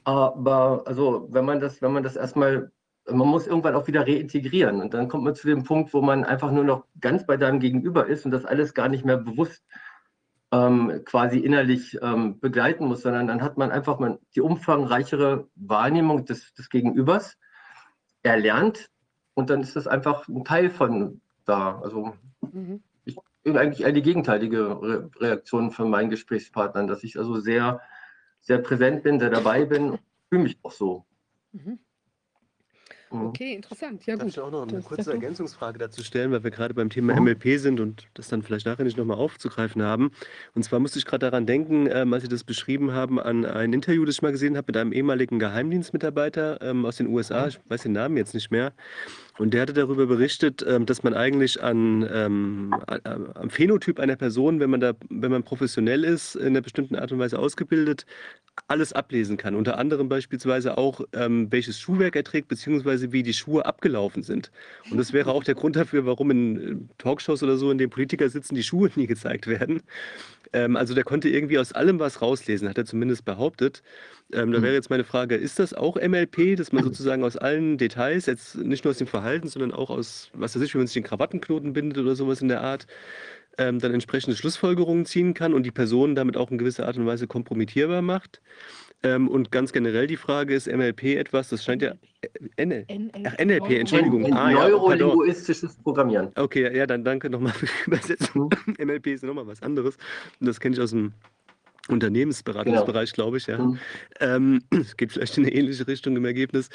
aber 0.03 0.83
also 0.85 1.27
wenn 1.31 1.45
man 1.45 1.59
das, 1.59 1.81
wenn 1.81 1.93
man 1.93 2.03
das 2.03 2.15
erstmal, 2.15 2.71
man 3.09 3.27
muss 3.27 3.47
irgendwann 3.47 3.75
auch 3.75 3.87
wieder 3.87 4.07
reintegrieren 4.07 4.81
und 4.81 4.93
dann 4.93 5.07
kommt 5.07 5.23
man 5.23 5.35
zu 5.35 5.47
dem 5.47 5.63
Punkt, 5.63 5.93
wo 5.93 6.01
man 6.01 6.23
einfach 6.23 6.51
nur 6.51 6.63
noch 6.63 6.85
ganz 6.99 7.25
bei 7.25 7.37
deinem 7.37 7.59
Gegenüber 7.59 8.05
ist 8.07 8.25
und 8.25 8.31
das 8.31 8.45
alles 8.45 8.73
gar 8.73 8.89
nicht 8.89 9.05
mehr 9.05 9.17
bewusst 9.17 9.63
ähm, 10.51 11.01
quasi 11.05 11.39
innerlich 11.39 11.97
ähm, 12.01 12.39
begleiten 12.39 12.85
muss, 12.85 13.01
sondern 13.01 13.27
dann 13.27 13.41
hat 13.41 13.57
man 13.57 13.71
einfach 13.71 13.99
mal 13.99 14.19
die 14.35 14.41
umfangreichere 14.41 15.47
Wahrnehmung 15.55 16.25
des, 16.25 16.53
des 16.53 16.69
Gegenübers 16.69 17.37
erlernt 18.21 18.89
und 19.33 19.49
dann 19.49 19.61
ist 19.61 19.75
das 19.75 19.87
einfach 19.87 20.27
ein 20.27 20.43
Teil 20.43 20.69
von 20.69 21.21
da. 21.45 21.79
Also 21.81 22.13
mhm 22.41 22.83
eigentlich 23.53 23.85
eher 23.85 23.91
die 23.91 24.01
gegenteilige 24.01 24.81
Re 24.81 25.09
Reaktion 25.19 25.71
von 25.71 25.89
meinen 25.89 26.09
Gesprächspartnern, 26.09 26.87
dass 26.87 27.03
ich 27.03 27.17
also 27.17 27.39
sehr, 27.39 27.81
sehr 28.41 28.57
präsent 28.57 29.03
bin, 29.03 29.19
sehr 29.19 29.29
dabei 29.29 29.65
bin 29.65 29.91
und 29.91 29.99
fühle 30.29 30.43
mich 30.43 30.57
auch 30.63 30.71
so. 30.71 31.05
Mhm. 31.51 31.79
Mhm. 33.11 33.27
Okay, 33.27 33.53
interessant. 33.53 34.05
Ja, 34.05 34.15
Darf 34.15 34.25
gut. 34.25 34.33
ich 34.33 34.39
auch 34.39 34.51
noch 34.51 34.67
eine 34.67 34.81
kurze 34.81 35.11
Ergänzungsfrage 35.11 35.77
dazu 35.77 36.03
stellen, 36.03 36.31
weil 36.31 36.43
wir 36.43 36.51
gerade 36.51 36.73
beim 36.73 36.89
Thema 36.89 37.19
MLP 37.19 37.59
sind 37.59 37.79
und 37.79 38.07
das 38.13 38.27
dann 38.29 38.41
vielleicht 38.41 38.65
nachher 38.65 38.83
nicht 38.83 38.97
nochmal 38.97 39.17
aufzugreifen 39.17 39.81
haben. 39.83 40.11
Und 40.53 40.63
zwar 40.63 40.79
musste 40.79 40.99
ich 40.99 41.05
gerade 41.05 41.25
daran 41.25 41.45
denken, 41.45 41.87
ähm, 41.91 42.13
als 42.13 42.23
Sie 42.23 42.29
das 42.29 42.43
beschrieben 42.43 42.93
haben, 42.93 43.19
an 43.19 43.45
ein 43.45 43.73
Interview, 43.73 44.05
das 44.05 44.15
ich 44.15 44.21
mal 44.21 44.31
gesehen 44.31 44.57
habe 44.57 44.65
mit 44.67 44.77
einem 44.77 44.91
ehemaligen 44.91 45.39
Geheimdienstmitarbeiter 45.39 46.61
ähm, 46.61 46.85
aus 46.85 46.97
den 46.97 47.07
USA. 47.07 47.47
Ich 47.47 47.59
weiß 47.67 47.83
den 47.83 47.93
Namen 47.93 48.17
jetzt 48.17 48.33
nicht 48.33 48.51
mehr. 48.51 48.73
Und 49.37 49.53
der 49.53 49.63
hatte 49.63 49.73
darüber 49.73 50.05
berichtet, 50.05 50.65
ähm, 50.67 50.85
dass 50.85 51.03
man 51.03 51.13
eigentlich 51.13 51.61
an, 51.61 52.07
ähm, 52.11 52.73
am 53.33 53.49
Phänotyp 53.49 53.99
einer 53.99 54.15
Person, 54.15 54.59
wenn 54.59 54.69
man 54.69 54.79
da, 54.79 54.93
wenn 55.09 55.31
man 55.31 55.43
professionell 55.43 56.03
ist, 56.05 56.35
in 56.35 56.47
einer 56.47 56.61
bestimmten 56.61 56.95
Art 56.95 57.11
und 57.11 57.19
Weise 57.19 57.37
ausgebildet, 57.37 58.05
alles 58.67 58.93
ablesen 58.93 59.35
kann. 59.35 59.55
Unter 59.55 59.77
anderem 59.77 60.07
beispielsweise 60.07 60.77
auch, 60.77 61.01
ähm, 61.13 61.51
welches 61.51 61.79
Schuhwerk 61.79 62.15
er 62.15 62.23
trägt, 62.23 62.47
beziehungsweise 62.47 63.11
wie 63.11 63.23
die 63.23 63.33
Schuhe 63.33 63.65
abgelaufen 63.65 64.23
sind. 64.23 64.51
Und 64.89 64.97
das 64.97 65.11
wäre 65.11 65.31
auch 65.31 65.43
der 65.43 65.55
Grund 65.55 65.75
dafür, 65.75 66.05
warum 66.05 66.31
in 66.31 66.57
äh, 66.57 66.75
Talkshows 66.97 67.43
oder 67.43 67.57
so, 67.57 67.71
in 67.71 67.77
denen 67.77 67.89
Politiker 67.89 68.29
sitzen, 68.29 68.55
die 68.55 68.63
Schuhe 68.63 68.89
nie 68.95 69.07
gezeigt 69.07 69.47
werden. 69.47 69.81
Ähm, 70.55 70.77
also 70.77 70.93
der 70.93 71.03
konnte 71.03 71.27
irgendwie 71.27 71.59
aus 71.59 71.73
allem 71.73 71.99
was 71.99 72.21
rauslesen, 72.21 72.69
hat 72.69 72.77
er 72.77 72.85
zumindest 72.85 73.25
behauptet. 73.25 73.83
Ähm, 74.31 74.51
da 74.51 74.57
hm. 74.57 74.63
wäre 74.63 74.73
jetzt 74.73 74.89
meine 74.89 75.03
Frage, 75.03 75.35
ist 75.35 75.59
das 75.59 75.73
auch 75.73 75.97
MLP, 75.97 76.55
dass 76.55 76.71
man 76.71 76.85
sozusagen 76.85 77.25
aus 77.25 77.35
allen 77.35 77.77
Details, 77.77 78.25
jetzt 78.25 78.55
nicht 78.55 78.85
nur 78.85 78.91
aus 78.91 78.97
dem 78.97 79.07
Verhalten, 79.07 79.49
sondern 79.49 79.73
auch 79.73 79.89
aus, 79.89 80.29
was 80.33 80.55
weiß 80.55 80.63
ich, 80.63 80.73
wie 80.73 80.77
man 80.77 80.87
sich 80.87 80.93
den 80.93 81.03
Krawattenknoten 81.03 81.73
bindet 81.73 81.97
oder 81.97 82.15
sowas 82.15 82.41
in 82.41 82.47
der 82.47 82.61
Art, 82.61 82.87
ähm, 83.57 83.79
dann 83.79 83.93
entsprechende 83.93 84.37
Schlussfolgerungen 84.37 85.05
ziehen 85.05 85.33
kann 85.33 85.53
und 85.53 85.63
die 85.63 85.71
Person 85.71 86.15
damit 86.15 86.37
auch 86.37 86.49
in 86.49 86.57
gewisser 86.57 86.87
Art 86.87 86.95
und 86.95 87.05
Weise 87.05 87.27
kompromittierbar 87.27 88.01
macht? 88.01 88.39
Ähm, 89.05 89.27
und 89.27 89.51
ganz 89.51 89.71
generell 89.71 90.07
die 90.07 90.17
Frage 90.17 90.55
ist 90.55 90.67
MLP 90.67 91.15
etwas, 91.15 91.49
das 91.49 91.63
scheint 91.63 91.83
ja 91.83 91.93
äh, 92.21 92.65
NL, 92.65 92.85
ach, 93.23 93.37
NLP, 93.37 93.69
Entschuldigung. 93.79 94.33
Ah, 94.33 94.49
Neurolinguistisches 94.51 95.75
Programmieren. 95.77 96.31
Okay, 96.35 96.75
ja, 96.75 96.87
dann 96.87 97.03
danke 97.03 97.29
nochmal 97.29 97.53
für 97.53 97.67
die 97.67 97.71
Übersetzung. 97.85 98.49
MLP 98.79 99.07
ist 99.07 99.23
nochmal 99.23 99.45
was 99.45 99.61
anderes. 99.61 99.97
Und 100.39 100.47
das 100.47 100.59
kenne 100.59 100.75
ich 100.75 100.81
aus 100.81 100.89
dem 100.89 101.13
Unternehmensberatungsbereich, 101.87 103.13
genau. 103.13 103.25
glaube 103.25 103.37
ich, 103.37 103.45
ja. 103.45 103.59
Mhm. 103.59 103.79
Ähm, 104.19 104.61
es 104.71 104.97
geht 104.97 105.11
vielleicht 105.11 105.37
in 105.37 105.45
eine 105.45 105.53
ähnliche 105.53 105.87
Richtung 105.87 106.17
im 106.17 106.25
Ergebnis. 106.25 106.69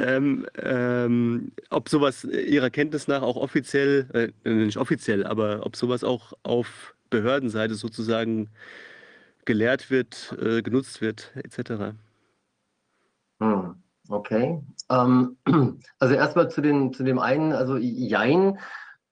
Ähm, 0.00 0.44
ähm, 0.60 1.52
ob 1.70 1.88
sowas 1.88 2.24
Ihrer 2.24 2.70
Kenntnis 2.70 3.06
nach 3.06 3.22
auch 3.22 3.36
offiziell, 3.36 4.32
äh, 4.44 4.50
nicht 4.50 4.76
offiziell, 4.76 5.24
aber 5.24 5.64
ob 5.64 5.76
sowas 5.76 6.02
auch 6.02 6.32
auf 6.42 6.96
Behördenseite 7.10 7.74
sozusagen 7.74 8.50
gelehrt 9.46 9.90
wird, 9.90 10.36
äh, 10.40 10.62
genutzt 10.62 11.00
wird, 11.00 11.32
etc. 11.36 11.94
Hm, 13.40 13.82
okay. 14.08 14.62
Ähm, 14.90 15.36
also 15.98 16.14
erstmal 16.14 16.50
zu, 16.50 16.60
zu 16.90 17.02
dem 17.02 17.18
einen, 17.18 17.52
also 17.52 17.76
Jein 17.78 18.58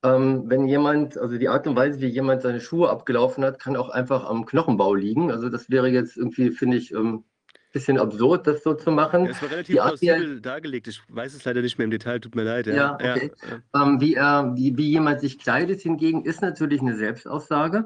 ähm, 0.05 0.45
wenn 0.47 0.69
jemand, 0.69 1.17
also 1.17 1.39
die 1.39 1.49
Art 1.49 1.67
und 1.67 1.77
Weise, 1.77 1.99
wie 2.01 2.09
jemand 2.09 2.43
seine 2.43 2.61
Schuhe 2.61 2.91
abgelaufen 2.91 3.43
hat, 3.43 3.59
kann 3.59 3.75
auch 3.75 3.89
einfach 3.89 4.25
am 4.25 4.45
Knochenbau 4.45 4.95
liegen. 4.95 5.33
Also 5.33 5.49
das 5.49 5.71
wäre 5.71 5.89
jetzt 5.89 6.19
irgendwie, 6.19 6.51
finde 6.51 6.77
ich, 6.77 6.93
ähm, 6.93 7.25
bisschen 7.73 7.99
absurd, 7.99 8.47
das 8.47 8.63
so 8.63 8.75
zu 8.75 8.93
machen. 8.93 9.27
Es 9.27 9.43
war 9.43 9.51
relativ 9.51 9.77
plausibel 9.77 10.41
dargelegt. 10.41 10.87
Ich 10.89 11.03
weiß 11.09 11.35
es 11.35 11.45
leider 11.45 11.63
nicht 11.63 11.79
mehr 11.79 11.87
im 11.87 11.91
Detail, 11.91 12.21
tut 12.21 12.35
mir 12.37 12.45
leid. 12.45 12.67
Ja, 12.67 12.75
ja 12.75 12.95
okay. 13.15 13.33
Ja. 13.73 13.83
Ähm, 13.83 14.01
wie, 14.01 14.15
er, 14.15 14.53
wie, 14.55 14.77
wie 14.77 14.91
jemand 14.91 15.21
sich 15.21 15.39
kleidet 15.39 15.81
hingegen, 15.81 16.25
ist 16.25 16.43
natürlich 16.43 16.83
eine 16.83 16.95
Selbstaussage. 16.95 17.85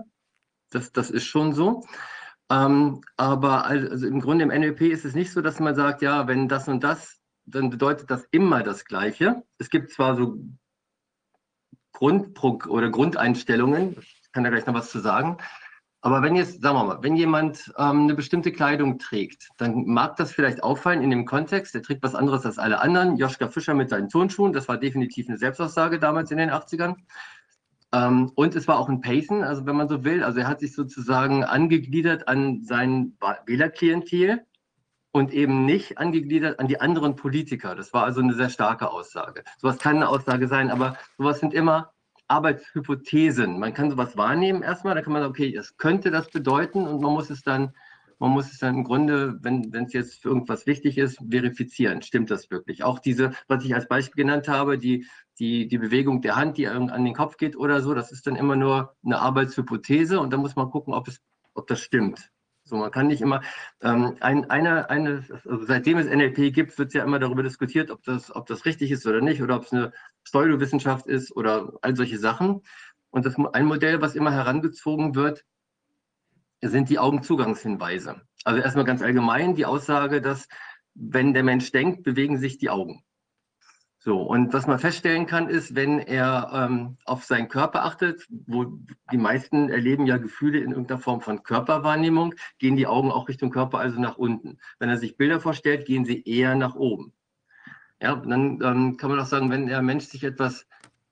Das, 0.71 0.93
das 0.93 1.11
ist 1.11 1.25
schon 1.25 1.55
so. 1.55 1.85
Ähm, 2.51 3.03
aber 3.17 3.67
also 3.67 4.07
im 4.07 4.21
Grunde 4.21 4.45
im 4.45 4.51
NLP 4.51 4.83
ist 4.83 5.05
es 5.05 5.15
nicht 5.15 5.33
so, 5.33 5.43
dass 5.43 5.61
man 5.61 5.75
sagt, 5.75 6.03
ja, 6.03 6.27
wenn 6.27 6.49
das 6.49 6.69
und 6.69 6.83
das, 6.83 7.21
dann 7.45 7.71
bedeutet 7.71 8.11
das 8.11 8.27
immer 8.31 8.63
das 8.63 8.85
Gleiche. 8.85 9.43
Es 9.59 9.71
gibt 9.71 9.91
zwar 9.91 10.17
so 10.17 10.39
Grund 11.93 12.39
oder 12.69 12.91
Grundeinstellungen. 12.91 13.97
Ich 13.99 14.33
kann 14.33 14.45
da 14.45 14.51
gleich 14.51 14.67
noch 14.67 14.75
was 14.75 14.91
zu 14.91 15.01
sagen. 15.01 15.39
Aber 16.01 16.23
wenn 16.23 16.37
jetzt, 16.37 16.63
sagen 16.63 16.77
wir 16.77 16.85
mal, 16.85 17.03
wenn 17.03 17.17
jemand 17.17 17.73
ähm, 17.77 18.03
eine 18.03 18.15
bestimmte 18.15 18.53
Kleidung 18.53 18.99
trägt, 18.99 19.49
dann 19.57 19.85
mag 19.85 20.17
das 20.17 20.31
vielleicht 20.31 20.63
auffallen 20.63 21.03
in 21.03 21.11
dem 21.11 21.25
Kontext, 21.25 21.75
der 21.75 21.83
trägt 21.83 22.05
was 22.05 22.15
anderes 22.15 22.47
als 22.47 22.59
alle 22.59 22.81
anderen. 22.81 23.17
Joschka 23.17 23.49
Fischer 23.49 23.75
mit 23.75 23.91
seinen 23.91 24.09
Turnschuhen, 24.09 24.53
das 24.53 24.69
war 24.69 24.79
definitiv 24.79 25.29
eine 25.29 25.39
Selbstaussage 25.39 25.99
damals 25.99 26.31
in 26.31 26.39
den 26.39 26.51
80ern. 26.51 26.95
Ähm, 27.93 28.31
und 28.35 28.55
es 28.55 28.69
war 28.69 28.79
auch 28.79 28.89
ein 28.89 29.01
Payson, 29.01 29.43
also 29.43 29.67
wenn 29.67 29.77
man 29.77 29.89
so 29.89 30.05
will. 30.05 30.23
Also 30.23 30.41
er 30.41 30.49
hat 30.49 30.61
sich 30.61 30.75
sozusagen 30.75 31.45
angegliedert 31.45 32.29
an 32.29 32.63
sein 32.63 33.17
Wählerklientel 33.47 34.45
und 35.13 35.33
eben 35.33 35.65
nicht 35.65 35.99
angegliedert 35.99 36.61
an 36.61 36.69
die 36.69 36.81
anderen 36.81 37.17
Politiker. 37.17 37.75
Das 37.75 37.93
war 37.93 38.05
also 38.05 38.21
eine 38.21 38.35
sehr 38.35 38.51
starke 38.51 38.91
Aussage. 38.91 39.43
Sowas 39.59 39.79
kann 39.79 39.97
eine 39.97 40.09
Aussage 40.09 40.49
sein, 40.49 40.71
aber 40.71 40.97
sowas 41.17 41.41
sind 41.41 41.55
immer 41.55 41.93
Arbeitshypothesen. 42.29 43.59
Man 43.59 43.73
kann 43.73 43.91
sowas 43.91 44.17
wahrnehmen 44.17 44.63
erstmal, 44.63 44.95
da 44.95 45.01
kann 45.01 45.15
man 45.15 45.23
sagen, 45.23 45.31
okay, 45.31 45.53
das 45.53 45.77
könnte 45.79 46.11
das 46.11 46.29
bedeuten 46.31 46.87
und 46.87 47.01
man 47.01 47.13
muss 47.13 47.31
es 47.31 47.43
dann, 47.43 47.75
man 48.19 48.33
muss 48.33 48.53
es 48.53 48.59
dann 48.59 48.77
im 48.77 48.85
Grunde, 48.85 49.39
wenn 49.43 49.73
es 49.73 49.95
jetzt 49.95 50.21
für 50.21 50.29
irgendwas 50.29 50.67
wichtig 50.67 50.99
ist, 50.99 51.19
verifizieren. 51.31 52.03
Stimmt 52.03 52.31
das 52.31 52.51
wirklich? 52.51 52.85
Auch 52.85 52.99
diese, 52.99 53.33
was 53.47 53.65
ich 53.65 53.75
als 53.75 53.89
Beispiel 53.89 54.25
genannt 54.25 54.47
habe, 54.47 54.77
die, 54.77 55.07
die, 55.39 55.69
die 55.69 55.79
Bewegung 55.79 56.21
der 56.21 56.37
Hand, 56.37 56.57
die 56.59 56.67
an 56.67 57.05
den 57.05 57.15
Kopf 57.15 57.37
geht 57.37 57.57
oder 57.57 57.81
so, 57.81 57.95
das 57.95 58.11
ist 58.13 58.27
dann 58.27 58.37
immer 58.37 58.57
nur 58.57 58.97
eine 59.05 59.21
Arbeitshypothese 59.21 60.21
und 60.21 60.33
da 60.33 60.37
muss 60.37 60.57
man 60.57 60.71
gucken, 60.71 60.95
ob, 60.95 61.09
es, 61.09 61.21
ob 61.55 61.67
das 61.67 61.81
stimmt. 61.81 62.31
So, 62.65 62.77
man 62.77 62.91
kann 62.91 63.07
nicht 63.07 63.23
immer, 63.23 63.41
ähm, 63.81 64.17
ein, 64.21 64.51
eine, 64.51 64.91
eine, 64.91 65.25
also 65.31 65.65
seitdem 65.65 65.97
es 65.97 66.07
NLP 66.07 66.53
gibt, 66.53 66.79
wird 66.79 66.93
ja 66.93 67.03
immer 67.03 67.19
darüber 67.19 67.43
diskutiert, 67.43 67.91
ob 67.91 68.03
das, 68.03 68.35
ob 68.35 68.47
das 68.47 68.67
richtig 68.67 68.91
ist 68.91 69.07
oder 69.07 69.23
nicht, 69.23 69.43
oder 69.43 69.57
ob 69.57 69.65
es 69.65 69.73
eine 69.73 69.93
Pseudowissenschaft 70.25 71.07
ist 71.07 71.35
oder 71.35 71.73
all 71.81 71.97
solche 71.97 72.19
Sachen. 72.19 72.61
Und 73.11 73.25
das, 73.25 73.37
ein 73.55 73.65
Modell, 73.65 74.03
was 74.03 74.15
immer 74.15 74.33
herangezogen 74.33 75.15
wird, 75.15 75.47
sind 76.61 76.91
die 76.91 76.99
Augenzugangshinweise. 76.99 78.21
Also 78.45 78.61
erstmal 78.61 78.85
ganz 78.85 79.01
allgemein 79.01 79.55
die 79.55 79.65
Aussage, 79.65 80.21
dass 80.21 80.47
wenn 80.95 81.33
der 81.33 81.45
Mensch 81.45 81.71
denkt, 81.73 82.03
bewegen 82.03 82.39
sich 82.39 82.59
die 82.59 82.69
Augen. 82.71 83.03
So, 84.09 84.23
und 84.23 84.55
was 84.55 84.67
man 84.67 84.79
feststellen 84.79 85.27
kann, 85.27 85.51
ist, 85.51 85.75
wenn 85.75 85.99
er 85.99 86.51
ähm, 86.55 86.97
auf 87.05 87.25
seinen 87.25 87.49
Körper 87.49 87.85
achtet, 87.85 88.27
wo 88.47 88.79
die 89.13 89.19
meisten 89.19 89.69
erleben 89.69 90.07
ja 90.07 90.17
Gefühle 90.17 90.61
in 90.61 90.71
irgendeiner 90.71 90.99
Form 90.99 91.21
von 91.21 91.43
Körperwahrnehmung, 91.43 92.35
gehen 92.59 92.77
die 92.77 92.87
Augen 92.87 93.11
auch 93.11 93.29
Richtung 93.29 93.51
Körper, 93.51 93.81
also 93.81 94.01
nach 94.01 94.17
unten. 94.17 94.57
Wenn 94.79 94.89
er 94.89 94.97
sich 94.97 95.19
Bilder 95.19 95.41
vorstellt, 95.41 95.85
gehen 95.85 96.07
sie 96.07 96.23
eher 96.25 96.55
nach 96.55 96.75
oben. 96.75 97.13
Ja, 98.01 98.17
dann 98.17 98.63
ähm, 98.63 98.97
kann 98.97 99.11
man 99.11 99.21
auch 99.21 99.27
sagen, 99.27 99.51
wenn 99.51 99.67
der 99.67 99.83
Mensch 99.83 100.07
sich 100.07 100.25
etwas, 100.25 100.67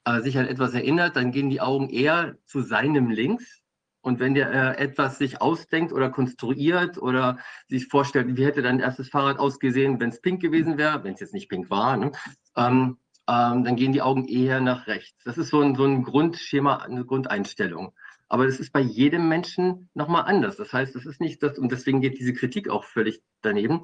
äh, 0.06 0.22
sich 0.22 0.38
an 0.38 0.46
etwas 0.46 0.72
erinnert, 0.72 1.16
dann 1.16 1.32
gehen 1.32 1.50
die 1.50 1.60
Augen 1.60 1.90
eher 1.90 2.38
zu 2.46 2.62
seinem 2.62 3.10
Links, 3.10 3.62
und 4.06 4.20
wenn 4.20 4.34
der 4.34 4.52
äh, 4.52 4.84
etwas 4.84 5.18
sich 5.18 5.42
ausdenkt 5.42 5.92
oder 5.92 6.10
konstruiert 6.10 6.96
oder 6.96 7.38
sich 7.66 7.88
vorstellt, 7.88 8.36
wie 8.36 8.44
hätte 8.46 8.62
dein 8.62 8.78
erstes 8.78 9.08
Fahrrad 9.08 9.40
ausgesehen, 9.40 9.98
wenn 9.98 10.10
es 10.10 10.20
pink 10.20 10.40
gewesen 10.40 10.78
wäre, 10.78 11.02
wenn 11.02 11.14
es 11.14 11.20
jetzt 11.20 11.34
nicht 11.34 11.48
pink 11.48 11.70
war, 11.70 11.96
ne? 11.96 12.12
Ähm, 12.56 12.98
ähm, 13.28 13.64
dann 13.64 13.76
gehen 13.76 13.92
die 13.92 14.02
Augen 14.02 14.28
eher 14.28 14.60
nach 14.60 14.86
rechts. 14.86 15.22
Das 15.24 15.38
ist 15.38 15.48
so 15.48 15.60
ein, 15.60 15.74
so 15.74 15.84
ein 15.84 16.02
Grundschema, 16.02 16.76
eine 16.76 17.04
Grundeinstellung. 17.04 17.92
Aber 18.28 18.46
das 18.46 18.58
ist 18.58 18.72
bei 18.72 18.80
jedem 18.80 19.28
Menschen 19.28 19.88
nochmal 19.94 20.24
anders. 20.24 20.56
Das 20.56 20.72
heißt, 20.72 20.94
das 20.94 21.06
ist 21.06 21.20
nicht 21.20 21.42
das, 21.42 21.58
und 21.58 21.70
deswegen 21.70 22.00
geht 22.00 22.18
diese 22.18 22.34
Kritik 22.34 22.68
auch 22.68 22.84
völlig 22.84 23.22
daneben. 23.42 23.82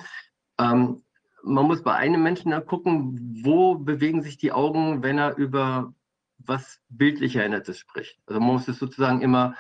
Ähm, 0.59 1.03
man 1.45 1.67
muss 1.67 1.83
bei 1.83 1.95
einem 1.95 2.23
Menschen 2.23 2.53
gucken, 2.67 3.41
wo 3.45 3.75
bewegen 3.77 4.23
sich 4.23 4.39
die 4.39 4.53
Augen, 4.53 5.03
wenn 5.03 5.19
er 5.19 5.37
über 5.37 5.93
was 6.39 6.81
bildlich 6.89 7.37
Erinnertes 7.37 7.79
spricht. 7.79 8.21
Also 8.27 8.41
man 8.41 8.55
muss 8.55 8.69
es 8.69 8.79
sozusagen 8.79 9.23
immer 9.23 9.57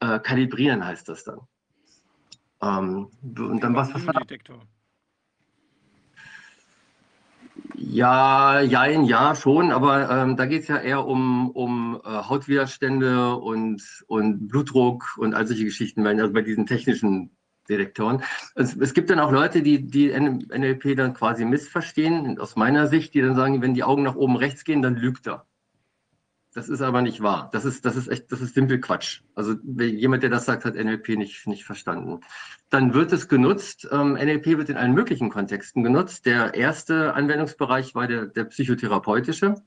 äh, 0.00 0.18
kalibrieren 0.18 0.84
heißt 0.84 1.08
das 1.08 1.24
dann. 1.24 1.40
Ähm, 2.62 3.10
und 3.22 3.60
dann 3.60 3.74
was, 3.74 3.94
was 3.94 4.06
war 4.06 4.14
Ja, 7.74 8.60
ja, 8.60 8.86
ja, 8.86 9.34
schon, 9.34 9.72
aber 9.72 10.10
ähm, 10.10 10.36
da 10.36 10.46
geht 10.46 10.62
es 10.62 10.68
ja 10.68 10.76
eher 10.76 11.06
um, 11.06 11.50
um 11.50 12.00
äh, 12.04 12.08
Hautwiderstände 12.08 13.34
und, 13.36 13.82
und 14.06 14.48
Blutdruck 14.48 15.16
und 15.18 15.34
all 15.34 15.46
solche 15.46 15.64
Geschichten, 15.64 16.06
also 16.06 16.32
bei 16.32 16.42
diesen 16.42 16.66
technischen 16.66 17.30
Detektoren. 17.68 18.22
Es, 18.54 18.76
es, 18.76 18.94
gibt 18.94 19.10
dann 19.10 19.20
auch 19.20 19.32
Leute, 19.32 19.62
die 19.62 19.86
die 19.86 20.10
NLP 20.10 20.96
dann 20.96 21.14
quasi 21.14 21.44
missverstehen, 21.44 22.38
aus 22.38 22.56
meiner 22.56 22.86
Sicht, 22.86 23.14
die 23.14 23.22
dann 23.22 23.36
sagen, 23.36 23.62
wenn 23.62 23.74
die 23.74 23.84
Augen 23.84 24.02
nach 24.02 24.16
oben 24.16 24.36
rechts 24.36 24.64
gehen, 24.64 24.82
dann 24.82 24.96
lügt 24.96 25.26
er. 25.26 25.46
Das 26.52 26.68
ist 26.68 26.82
aber 26.82 27.00
nicht 27.00 27.22
wahr. 27.22 27.48
Das 27.52 27.64
ist, 27.64 27.84
das 27.84 27.94
ist 27.94 28.08
echt, 28.08 28.32
das 28.32 28.40
ist 28.40 28.54
simpel 28.54 28.80
Quatsch. 28.80 29.20
Also 29.36 29.54
jemand, 29.78 30.24
der 30.24 30.30
das 30.30 30.46
sagt, 30.46 30.64
hat 30.64 30.74
NLP 30.74 31.10
nicht, 31.10 31.46
nicht 31.46 31.64
verstanden. 31.64 32.20
Dann 32.70 32.92
wird 32.92 33.12
es 33.12 33.28
genutzt. 33.28 33.88
Ähm, 33.92 34.14
NLP 34.14 34.58
wird 34.58 34.68
in 34.68 34.76
allen 34.76 34.92
möglichen 34.92 35.30
Kontexten 35.30 35.84
genutzt. 35.84 36.26
Der 36.26 36.54
erste 36.54 37.14
Anwendungsbereich 37.14 37.94
war 37.94 38.08
der, 38.08 38.26
der 38.26 38.44
psychotherapeutische. 38.44 39.62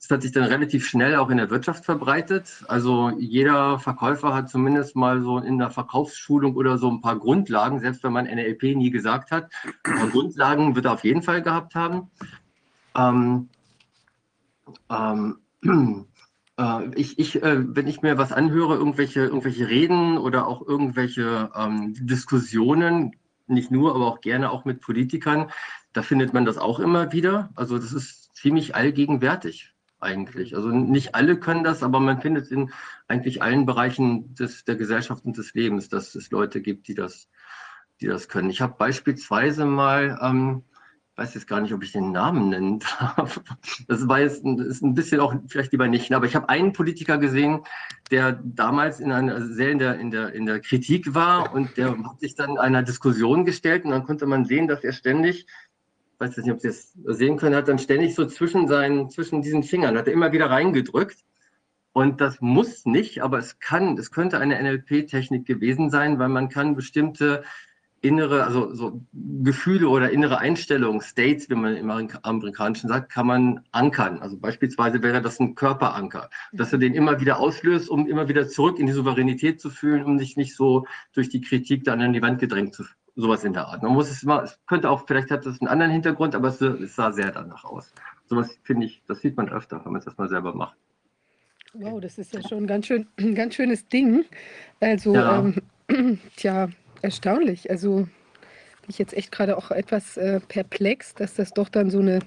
Das 0.00 0.10
hat 0.10 0.22
sich 0.22 0.32
dann 0.32 0.44
relativ 0.44 0.86
schnell 0.86 1.16
auch 1.16 1.30
in 1.30 1.36
der 1.36 1.50
Wirtschaft 1.50 1.84
verbreitet. 1.84 2.64
Also 2.66 3.10
jeder 3.16 3.78
Verkäufer 3.78 4.34
hat 4.34 4.50
zumindest 4.50 4.96
mal 4.96 5.22
so 5.22 5.38
in 5.38 5.58
der 5.58 5.70
Verkaufsschulung 5.70 6.56
oder 6.56 6.78
so 6.78 6.90
ein 6.90 7.00
paar 7.00 7.18
Grundlagen, 7.18 7.78
selbst 7.78 8.02
wenn 8.02 8.12
man 8.12 8.26
NLP 8.26 8.74
nie 8.76 8.90
gesagt 8.90 9.30
hat. 9.30 9.50
Aber 9.84 10.10
Grundlagen 10.10 10.74
wird 10.74 10.86
er 10.86 10.92
auf 10.94 11.04
jeden 11.04 11.22
Fall 11.22 11.42
gehabt 11.42 11.76
haben. 11.76 12.10
Ähm, 12.96 13.48
ähm, 14.90 15.38
äh, 15.62 15.68
ich, 16.94 17.18
ich, 17.18 17.42
äh, 17.42 17.74
wenn 17.74 17.88
ich 17.88 18.02
mir 18.02 18.16
was 18.16 18.32
anhöre, 18.32 18.76
irgendwelche, 18.76 19.20
irgendwelche 19.20 19.68
Reden 19.68 20.18
oder 20.18 20.46
auch 20.46 20.66
irgendwelche 20.66 21.50
ähm, 21.54 21.94
Diskussionen, 21.98 23.16
nicht 23.46 23.70
nur, 23.70 23.94
aber 23.94 24.06
auch 24.06 24.20
gerne 24.20 24.50
auch 24.50 24.64
mit 24.64 24.80
Politikern, 24.80 25.50
da 25.92 26.02
findet 26.02 26.32
man 26.32 26.44
das 26.44 26.58
auch 26.58 26.78
immer 26.78 27.12
wieder. 27.12 27.50
Also 27.56 27.78
das 27.78 27.92
ist 27.92 28.34
ziemlich 28.36 28.74
allgegenwärtig 28.74 29.74
eigentlich. 30.00 30.54
Also 30.54 30.68
nicht 30.68 31.14
alle 31.14 31.38
können 31.38 31.64
das, 31.64 31.82
aber 31.82 31.98
man 31.98 32.20
findet 32.20 32.50
in 32.50 32.72
eigentlich 33.08 33.42
allen 33.42 33.66
Bereichen 33.66 34.34
des, 34.34 34.64
der 34.64 34.76
Gesellschaft 34.76 35.24
und 35.24 35.36
des 35.36 35.54
Lebens, 35.54 35.88
dass 35.88 36.14
es 36.14 36.30
Leute 36.30 36.60
gibt, 36.60 36.88
die 36.88 36.94
das, 36.94 37.28
die 38.00 38.06
das 38.06 38.28
können. 38.28 38.50
Ich 38.50 38.60
habe 38.60 38.76
beispielsweise 38.78 39.66
mal 39.66 40.18
ähm, 40.22 40.62
weiß 41.16 41.34
jetzt 41.34 41.46
gar 41.46 41.60
nicht, 41.60 41.72
ob 41.72 41.82
ich 41.82 41.92
den 41.92 42.12
Namen 42.12 42.48
nennen 42.48 42.80
darf. 42.98 43.40
Das 43.86 44.08
war 44.08 44.20
jetzt 44.20 44.44
ein, 44.44 44.58
ist 44.58 44.82
ein 44.82 44.94
bisschen 44.94 45.20
auch 45.20 45.34
vielleicht 45.46 45.72
lieber 45.72 45.86
nicht. 45.86 46.12
Aber 46.12 46.26
ich 46.26 46.34
habe 46.34 46.48
einen 46.48 46.72
Politiker 46.72 47.18
gesehen, 47.18 47.60
der 48.10 48.40
damals 48.42 49.00
in 49.00 49.12
einer 49.12 49.46
sehr 49.46 49.70
in 49.70 49.78
der, 49.78 49.98
in 49.98 50.10
der, 50.10 50.32
in 50.32 50.46
der 50.46 50.60
Kritik 50.60 51.14
war 51.14 51.54
und 51.54 51.76
der 51.76 51.90
hat 51.90 52.20
sich 52.20 52.34
dann 52.34 52.58
einer 52.58 52.82
Diskussion 52.82 53.44
gestellt 53.44 53.84
und 53.84 53.92
dann 53.92 54.04
konnte 54.04 54.26
man 54.26 54.44
sehen, 54.44 54.66
dass 54.66 54.82
er 54.82 54.92
ständig, 54.92 55.46
weiß 56.18 56.36
jetzt 56.36 56.46
nicht, 56.46 56.54
ob 56.54 56.60
Sie 56.60 56.68
das 56.68 56.92
sehen 57.16 57.36
können, 57.36 57.54
hat 57.54 57.68
dann 57.68 57.78
ständig 57.78 58.14
so 58.14 58.26
zwischen 58.26 58.66
seinen, 58.66 59.08
zwischen 59.10 59.42
diesen 59.42 59.62
Fingern, 59.62 59.96
hat 59.96 60.08
er 60.08 60.12
immer 60.12 60.32
wieder 60.32 60.50
reingedrückt. 60.50 61.24
Und 61.92 62.20
das 62.20 62.40
muss 62.40 62.86
nicht, 62.86 63.22
aber 63.22 63.38
es 63.38 63.60
kann, 63.60 63.96
es 63.98 64.10
könnte 64.10 64.40
eine 64.40 64.60
NLP-Technik 64.60 65.46
gewesen 65.46 65.90
sein, 65.90 66.18
weil 66.18 66.28
man 66.28 66.48
kann 66.48 66.74
bestimmte 66.74 67.44
innere, 68.04 68.44
also 68.44 68.74
so 68.74 69.00
Gefühle 69.12 69.88
oder 69.88 70.10
innere 70.10 70.38
Einstellungen, 70.38 71.00
States, 71.00 71.48
wie 71.48 71.54
man 71.54 71.76
im 71.76 71.90
Amerikanischen 71.90 72.88
sagt, 72.88 73.10
kann 73.10 73.26
man 73.26 73.60
ankern. 73.72 74.18
Also 74.20 74.36
beispielsweise 74.36 75.02
wäre 75.02 75.22
das 75.22 75.40
ein 75.40 75.54
Körperanker, 75.54 76.28
dass 76.52 76.72
er 76.72 76.78
den 76.78 76.94
immer 76.94 77.20
wieder 77.20 77.40
auslöst, 77.40 77.88
um 77.88 78.06
immer 78.06 78.28
wieder 78.28 78.46
zurück 78.46 78.78
in 78.78 78.86
die 78.86 78.92
Souveränität 78.92 79.60
zu 79.60 79.70
fühlen, 79.70 80.04
um 80.04 80.18
sich 80.18 80.36
nicht 80.36 80.54
so 80.54 80.86
durch 81.14 81.30
die 81.30 81.40
Kritik 81.40 81.84
dann 81.84 82.02
an 82.02 82.12
die 82.12 82.22
Wand 82.22 82.40
gedrängt 82.40 82.74
zu 82.74 82.84
sowas 83.16 83.44
in 83.44 83.54
der 83.54 83.68
Art. 83.68 83.82
Man 83.82 83.92
muss 83.92 84.10
es 84.10 84.22
immer, 84.22 84.42
es 84.42 84.58
könnte 84.66 84.90
auch, 84.90 85.06
vielleicht 85.06 85.30
hat 85.30 85.46
das 85.46 85.60
einen 85.60 85.68
anderen 85.68 85.92
Hintergrund, 85.92 86.34
aber 86.34 86.48
es, 86.48 86.60
es 86.60 86.96
sah 86.96 87.12
sehr 87.12 87.30
danach 87.30 87.64
aus. 87.64 87.92
Sowas 88.26 88.58
finde 88.64 88.86
ich, 88.86 89.02
das 89.06 89.20
sieht 89.20 89.36
man 89.36 89.48
öfter, 89.48 89.80
wenn 89.84 89.92
man 89.92 90.00
es 90.00 90.04
das 90.04 90.18
mal 90.18 90.28
selber 90.28 90.54
macht. 90.54 90.76
Wow, 91.72 92.00
das 92.00 92.18
ist 92.18 92.34
ja 92.34 92.46
schon 92.46 92.64
ein 92.64 92.66
ganz, 92.66 92.86
schön, 92.86 93.06
ein 93.18 93.34
ganz 93.36 93.54
schönes 93.54 93.88
Ding. 93.88 94.24
Also, 94.80 95.14
ja. 95.14 95.38
ähm, 95.88 96.18
tja, 96.36 96.68
erstaunlich. 97.04 97.70
Also 97.70 97.96
bin 97.98 98.90
ich 98.90 98.98
jetzt 98.98 99.14
echt 99.14 99.30
gerade 99.30 99.56
auch 99.56 99.70
etwas 99.70 100.16
äh, 100.16 100.40
perplex, 100.40 101.14
dass 101.14 101.34
das 101.34 101.52
doch 101.52 101.68
dann 101.68 101.90
so 101.90 102.00
eine 102.00 102.18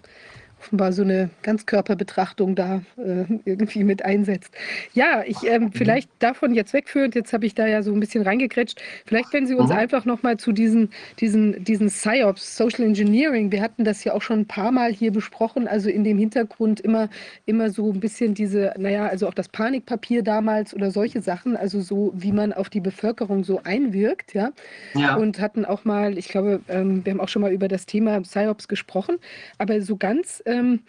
offenbar 0.59 0.91
so 0.91 1.03
eine 1.03 1.29
Ganzkörperbetrachtung 1.43 2.55
da 2.55 2.81
äh, 2.97 3.25
irgendwie 3.45 3.83
mit 3.83 4.03
einsetzt. 4.03 4.53
Ja, 4.93 5.23
ich 5.25 5.43
ähm, 5.43 5.65
mhm. 5.65 5.71
vielleicht 5.71 6.09
davon 6.19 6.53
jetzt 6.53 6.73
wegführend, 6.73 7.15
jetzt 7.15 7.33
habe 7.33 7.45
ich 7.45 7.53
da 7.53 7.67
ja 7.67 7.83
so 7.83 7.93
ein 7.93 7.99
bisschen 7.99 8.23
reingekrätscht, 8.23 8.81
vielleicht 9.05 9.31
wenn 9.33 9.45
Sie 9.45 9.53
uns 9.53 9.69
mhm. 9.69 9.77
einfach 9.77 10.05
nochmal 10.05 10.37
zu 10.37 10.51
diesen, 10.51 10.89
diesen, 11.19 11.63
diesen 11.63 11.87
PsyOps, 11.87 12.57
Social 12.57 12.83
Engineering, 12.83 13.51
wir 13.51 13.61
hatten 13.61 13.83
das 13.83 14.03
ja 14.03 14.13
auch 14.13 14.21
schon 14.21 14.39
ein 14.39 14.45
paar 14.45 14.71
Mal 14.71 14.91
hier 14.91 15.11
besprochen, 15.11 15.67
also 15.67 15.89
in 15.89 16.03
dem 16.03 16.17
Hintergrund 16.17 16.79
immer, 16.79 17.09
immer 17.45 17.69
so 17.69 17.91
ein 17.91 17.99
bisschen 17.99 18.33
diese, 18.33 18.73
naja, 18.77 19.07
also 19.07 19.27
auch 19.27 19.33
das 19.33 19.49
Panikpapier 19.49 20.23
damals 20.23 20.73
oder 20.73 20.91
solche 20.91 21.21
Sachen, 21.21 21.55
also 21.55 21.81
so, 21.81 22.13
wie 22.15 22.31
man 22.31 22.51
auf 22.51 22.69
die 22.69 22.81
Bevölkerung 22.81 23.43
so 23.43 23.61
einwirkt, 23.63 24.33
ja, 24.33 24.51
ja. 24.95 25.15
und 25.15 25.39
hatten 25.39 25.65
auch 25.65 25.85
mal, 25.85 26.17
ich 26.17 26.29
glaube, 26.29 26.61
ähm, 26.67 27.05
wir 27.05 27.11
haben 27.11 27.21
auch 27.21 27.29
schon 27.29 27.41
mal 27.41 27.51
über 27.51 27.67
das 27.67 27.85
Thema 27.85 28.19
PsyOps 28.21 28.67
gesprochen, 28.67 29.17
aber 29.59 29.81
so 29.81 29.97
ganz 29.97 30.41
ähm, 30.47 30.81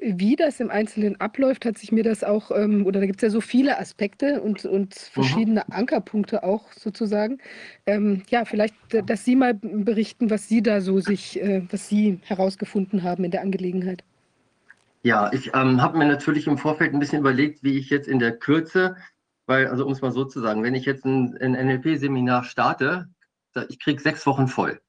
wie 0.00 0.36
das 0.36 0.60
im 0.60 0.70
Einzelnen 0.70 1.18
abläuft, 1.20 1.64
hat 1.64 1.78
sich 1.78 1.90
mir 1.90 2.04
das 2.04 2.22
auch, 2.22 2.50
ähm, 2.50 2.86
oder 2.86 3.00
da 3.00 3.06
gibt 3.06 3.18
es 3.18 3.22
ja 3.22 3.30
so 3.30 3.40
viele 3.40 3.78
Aspekte 3.78 4.42
und, 4.42 4.64
und 4.64 4.94
verschiedene 4.94 5.64
mhm. 5.66 5.72
Ankerpunkte 5.72 6.44
auch 6.44 6.70
sozusagen. 6.72 7.38
Ähm, 7.86 8.22
ja, 8.28 8.44
vielleicht, 8.44 8.74
dass 9.06 9.24
Sie 9.24 9.36
mal 9.36 9.54
berichten, 9.54 10.28
was 10.28 10.48
Sie 10.48 10.62
da 10.62 10.80
so 10.80 11.00
sich, 11.00 11.40
äh, 11.40 11.62
was 11.70 11.88
Sie 11.88 12.20
herausgefunden 12.24 13.02
haben 13.02 13.24
in 13.24 13.30
der 13.30 13.40
Angelegenheit. 13.40 14.04
Ja, 15.02 15.30
ich 15.32 15.52
ähm, 15.54 15.80
habe 15.80 15.96
mir 15.96 16.06
natürlich 16.06 16.46
im 16.46 16.58
Vorfeld 16.58 16.92
ein 16.92 16.98
bisschen 16.98 17.20
überlegt, 17.20 17.62
wie 17.62 17.78
ich 17.78 17.90
jetzt 17.90 18.08
in 18.08 18.18
der 18.18 18.36
Kürze, 18.36 18.96
weil, 19.46 19.68
also 19.68 19.86
um 19.86 19.92
es 19.92 20.02
mal 20.02 20.12
so 20.12 20.24
zu 20.24 20.40
sagen, 20.40 20.62
wenn 20.62 20.74
ich 20.74 20.84
jetzt 20.84 21.04
ein, 21.04 21.38
ein 21.40 21.52
NLP-Seminar 21.52 22.44
starte, 22.44 23.08
ich 23.68 23.80
kriege 23.80 24.02
sechs 24.02 24.26
Wochen 24.26 24.48
voll. 24.48 24.80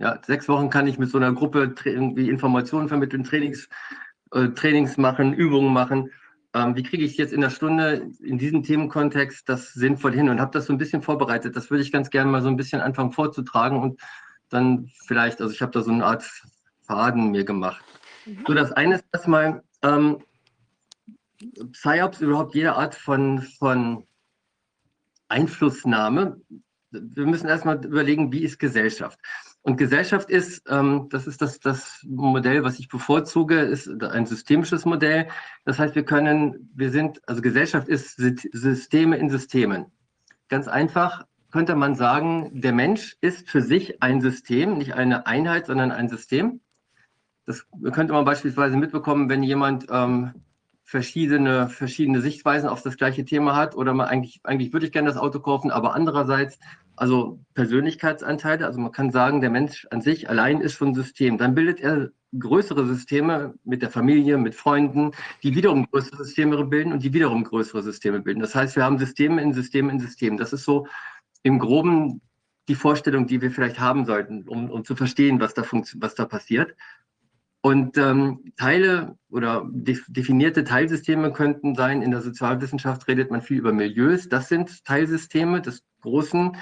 Ja, 0.00 0.18
sechs 0.24 0.48
Wochen 0.48 0.70
kann 0.70 0.86
ich 0.86 0.98
mit 0.98 1.10
so 1.10 1.18
einer 1.18 1.32
Gruppe 1.32 1.74
irgendwie 1.84 2.30
Informationen 2.30 2.88
vermitteln, 2.88 3.22
Trainings, 3.22 3.68
äh, 4.32 4.48
Trainings 4.48 4.96
machen, 4.96 5.34
Übungen 5.34 5.74
machen. 5.74 6.10
Ähm, 6.54 6.74
wie 6.74 6.82
kriege 6.82 7.04
ich 7.04 7.18
jetzt 7.18 7.34
in 7.34 7.42
der 7.42 7.50
Stunde 7.50 8.10
in 8.20 8.38
diesem 8.38 8.62
Themenkontext 8.62 9.46
das 9.46 9.74
sinnvoll 9.74 10.14
hin 10.14 10.30
und 10.30 10.40
habe 10.40 10.52
das 10.52 10.66
so 10.66 10.72
ein 10.72 10.78
bisschen 10.78 11.02
vorbereitet. 11.02 11.54
Das 11.54 11.70
würde 11.70 11.82
ich 11.82 11.92
ganz 11.92 12.08
gerne 12.08 12.30
mal 12.30 12.40
so 12.40 12.48
ein 12.48 12.56
bisschen 12.56 12.80
anfangen 12.80 13.12
vorzutragen 13.12 13.78
und 13.78 14.00
dann 14.48 14.90
vielleicht, 15.06 15.42
also 15.42 15.52
ich 15.52 15.60
habe 15.60 15.72
da 15.72 15.82
so 15.82 15.92
eine 15.92 16.04
Art 16.04 16.24
Faden 16.80 17.30
mir 17.30 17.44
gemacht. 17.44 17.84
Mhm. 18.24 18.44
So, 18.46 18.54
das 18.54 18.72
eine 18.72 18.96
ist 18.96 19.04
erstmal, 19.12 19.62
ähm, 19.82 20.24
PsyOps 21.72 22.22
überhaupt 22.22 22.54
jede 22.54 22.74
Art 22.74 22.94
von, 22.94 23.42
von 23.58 24.06
Einflussnahme. 25.28 26.40
Wir 26.90 27.26
müssen 27.26 27.48
erstmal 27.48 27.84
überlegen, 27.84 28.32
wie 28.32 28.42
ist 28.42 28.58
Gesellschaft? 28.58 29.18
Und 29.62 29.76
Gesellschaft 29.76 30.30
ist, 30.30 30.62
ähm, 30.68 31.08
das 31.10 31.26
ist 31.26 31.42
das, 31.42 31.60
das 31.60 32.00
Modell, 32.08 32.64
was 32.64 32.78
ich 32.78 32.88
bevorzuge, 32.88 33.60
ist 33.60 33.88
ein 34.02 34.24
systemisches 34.24 34.86
Modell. 34.86 35.28
Das 35.64 35.78
heißt, 35.78 35.94
wir 35.94 36.04
können, 36.04 36.70
wir 36.74 36.90
sind, 36.90 37.20
also 37.28 37.42
Gesellschaft 37.42 37.88
ist 37.88 38.16
Systeme 38.16 39.18
in 39.18 39.28
Systemen. 39.28 39.86
Ganz 40.48 40.66
einfach 40.66 41.26
könnte 41.50 41.74
man 41.74 41.94
sagen, 41.94 42.60
der 42.60 42.72
Mensch 42.72 43.16
ist 43.20 43.50
für 43.50 43.60
sich 43.60 44.02
ein 44.02 44.20
System, 44.20 44.78
nicht 44.78 44.94
eine 44.94 45.26
Einheit, 45.26 45.66
sondern 45.66 45.90
ein 45.92 46.08
System. 46.08 46.60
Das 47.44 47.66
könnte 47.92 48.12
man 48.12 48.24
beispielsweise 48.24 48.76
mitbekommen, 48.76 49.28
wenn 49.28 49.42
jemand 49.42 49.86
ähm, 49.90 50.32
verschiedene, 50.84 51.68
verschiedene 51.68 52.20
Sichtweisen 52.20 52.68
auf 52.68 52.82
das 52.82 52.96
gleiche 52.96 53.24
Thema 53.24 53.56
hat 53.56 53.74
oder 53.76 53.94
man 53.94 54.08
eigentlich, 54.08 54.40
eigentlich 54.44 54.72
würde 54.72 54.86
ich 54.86 54.92
gerne 54.92 55.08
das 55.08 55.16
Auto 55.18 55.40
kaufen, 55.40 55.70
aber 55.70 55.94
andererseits 55.94 56.58
also 57.00 57.40
Persönlichkeitsanteile. 57.54 58.66
Also 58.66 58.78
man 58.78 58.92
kann 58.92 59.10
sagen, 59.10 59.40
der 59.40 59.48
Mensch 59.48 59.86
an 59.90 60.02
sich 60.02 60.28
allein 60.28 60.60
ist 60.60 60.74
schon 60.74 60.88
ein 60.88 60.94
System. 60.94 61.38
Dann 61.38 61.54
bildet 61.54 61.80
er 61.80 62.10
größere 62.38 62.86
Systeme 62.86 63.54
mit 63.64 63.80
der 63.80 63.88
Familie, 63.88 64.36
mit 64.36 64.54
Freunden, 64.54 65.12
die 65.42 65.54
wiederum 65.54 65.88
größere 65.90 66.22
Systeme 66.24 66.62
bilden 66.64 66.92
und 66.92 67.02
die 67.02 67.14
wiederum 67.14 67.42
größere 67.42 67.82
Systeme 67.82 68.20
bilden. 68.20 68.40
Das 68.40 68.54
heißt, 68.54 68.76
wir 68.76 68.84
haben 68.84 68.98
Systeme 68.98 69.40
in 69.40 69.54
Systemen 69.54 69.92
in 69.92 70.00
Systemen. 70.00 70.36
Das 70.36 70.52
ist 70.52 70.64
so 70.64 70.86
im 71.42 71.58
Groben 71.58 72.20
die 72.68 72.74
Vorstellung, 72.74 73.26
die 73.26 73.40
wir 73.40 73.50
vielleicht 73.50 73.80
haben 73.80 74.04
sollten, 74.04 74.46
um, 74.46 74.70
um 74.70 74.84
zu 74.84 74.94
verstehen, 74.94 75.40
was 75.40 75.54
da, 75.54 75.64
was 75.94 76.14
da 76.14 76.26
passiert. 76.26 76.76
Und 77.62 77.96
ähm, 77.96 78.52
Teile 78.56 79.16
oder 79.30 79.66
definierte 79.72 80.64
Teilsysteme 80.64 81.32
könnten 81.32 81.74
sein, 81.74 82.02
in 82.02 82.10
der 82.10 82.20
Sozialwissenschaft 82.20 83.08
redet 83.08 83.30
man 83.30 83.40
viel 83.40 83.58
über 83.58 83.72
Milieus, 83.72 84.28
das 84.28 84.48
sind 84.48 84.84
Teilsysteme 84.84 85.62
des 85.62 85.82
Großen. 86.00 86.56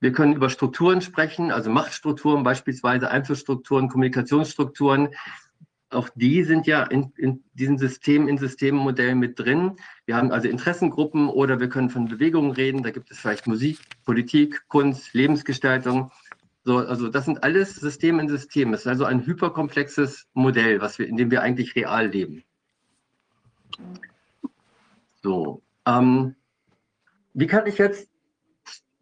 Wir 0.00 0.12
können 0.12 0.32
über 0.34 0.48
Strukturen 0.48 1.02
sprechen, 1.02 1.52
also 1.52 1.70
Machtstrukturen 1.70 2.42
beispielsweise, 2.42 3.10
Einflussstrukturen, 3.10 3.88
Kommunikationsstrukturen. 3.88 5.10
Auch 5.90 6.08
die 6.14 6.42
sind 6.44 6.66
ja 6.66 6.84
in, 6.84 7.12
in 7.16 7.44
diesen 7.52 7.76
Systemen, 7.76 8.28
in 8.28 8.38
Systemmodellen 8.38 9.18
mit 9.18 9.38
drin. 9.38 9.76
Wir 10.06 10.16
haben 10.16 10.30
also 10.32 10.48
Interessengruppen 10.48 11.28
oder 11.28 11.60
wir 11.60 11.68
können 11.68 11.90
von 11.90 12.08
Bewegungen 12.08 12.52
reden. 12.52 12.82
Da 12.82 12.90
gibt 12.90 13.10
es 13.10 13.18
vielleicht 13.18 13.46
Musik, 13.46 13.78
Politik, 14.04 14.66
Kunst, 14.68 15.12
Lebensgestaltung. 15.12 16.10
So, 16.64 16.78
also 16.78 17.08
das 17.08 17.24
sind 17.24 17.42
alles 17.42 17.74
Systeme 17.74 18.22
in 18.22 18.28
Systemen. 18.28 18.72
Es 18.74 18.80
ist 18.80 18.86
also 18.86 19.04
ein 19.04 19.26
hyperkomplexes 19.26 20.28
Modell, 20.32 20.80
was 20.80 20.98
wir, 20.98 21.08
in 21.08 21.16
dem 21.16 21.30
wir 21.30 21.42
eigentlich 21.42 21.74
real 21.74 22.08
leben. 22.08 22.44
So, 25.22 25.62
ähm, 25.86 26.36
wie 27.34 27.46
kann 27.46 27.66
ich 27.66 27.78
jetzt 27.78 28.09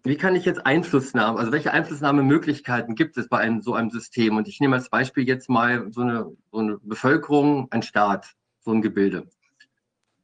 wie 0.04 0.16
kann 0.16 0.36
ich 0.36 0.44
jetzt 0.44 0.64
Einflussnahme, 0.64 1.38
also 1.38 1.52
welche 1.52 1.72
Einflussnahmemöglichkeiten 1.72 2.94
gibt 2.94 3.16
es 3.18 3.28
bei 3.28 3.38
einem 3.38 3.62
so 3.62 3.74
einem 3.74 3.90
System? 3.90 4.36
Und 4.36 4.48
ich 4.48 4.60
nehme 4.60 4.76
als 4.76 4.90
Beispiel 4.90 5.26
jetzt 5.26 5.48
mal 5.48 5.90
so 5.92 6.02
eine, 6.02 6.32
so 6.52 6.58
eine 6.58 6.78
Bevölkerung, 6.78 7.68
ein 7.70 7.82
Staat, 7.82 8.34
so 8.60 8.72
ein 8.72 8.82
Gebilde. 8.82 9.28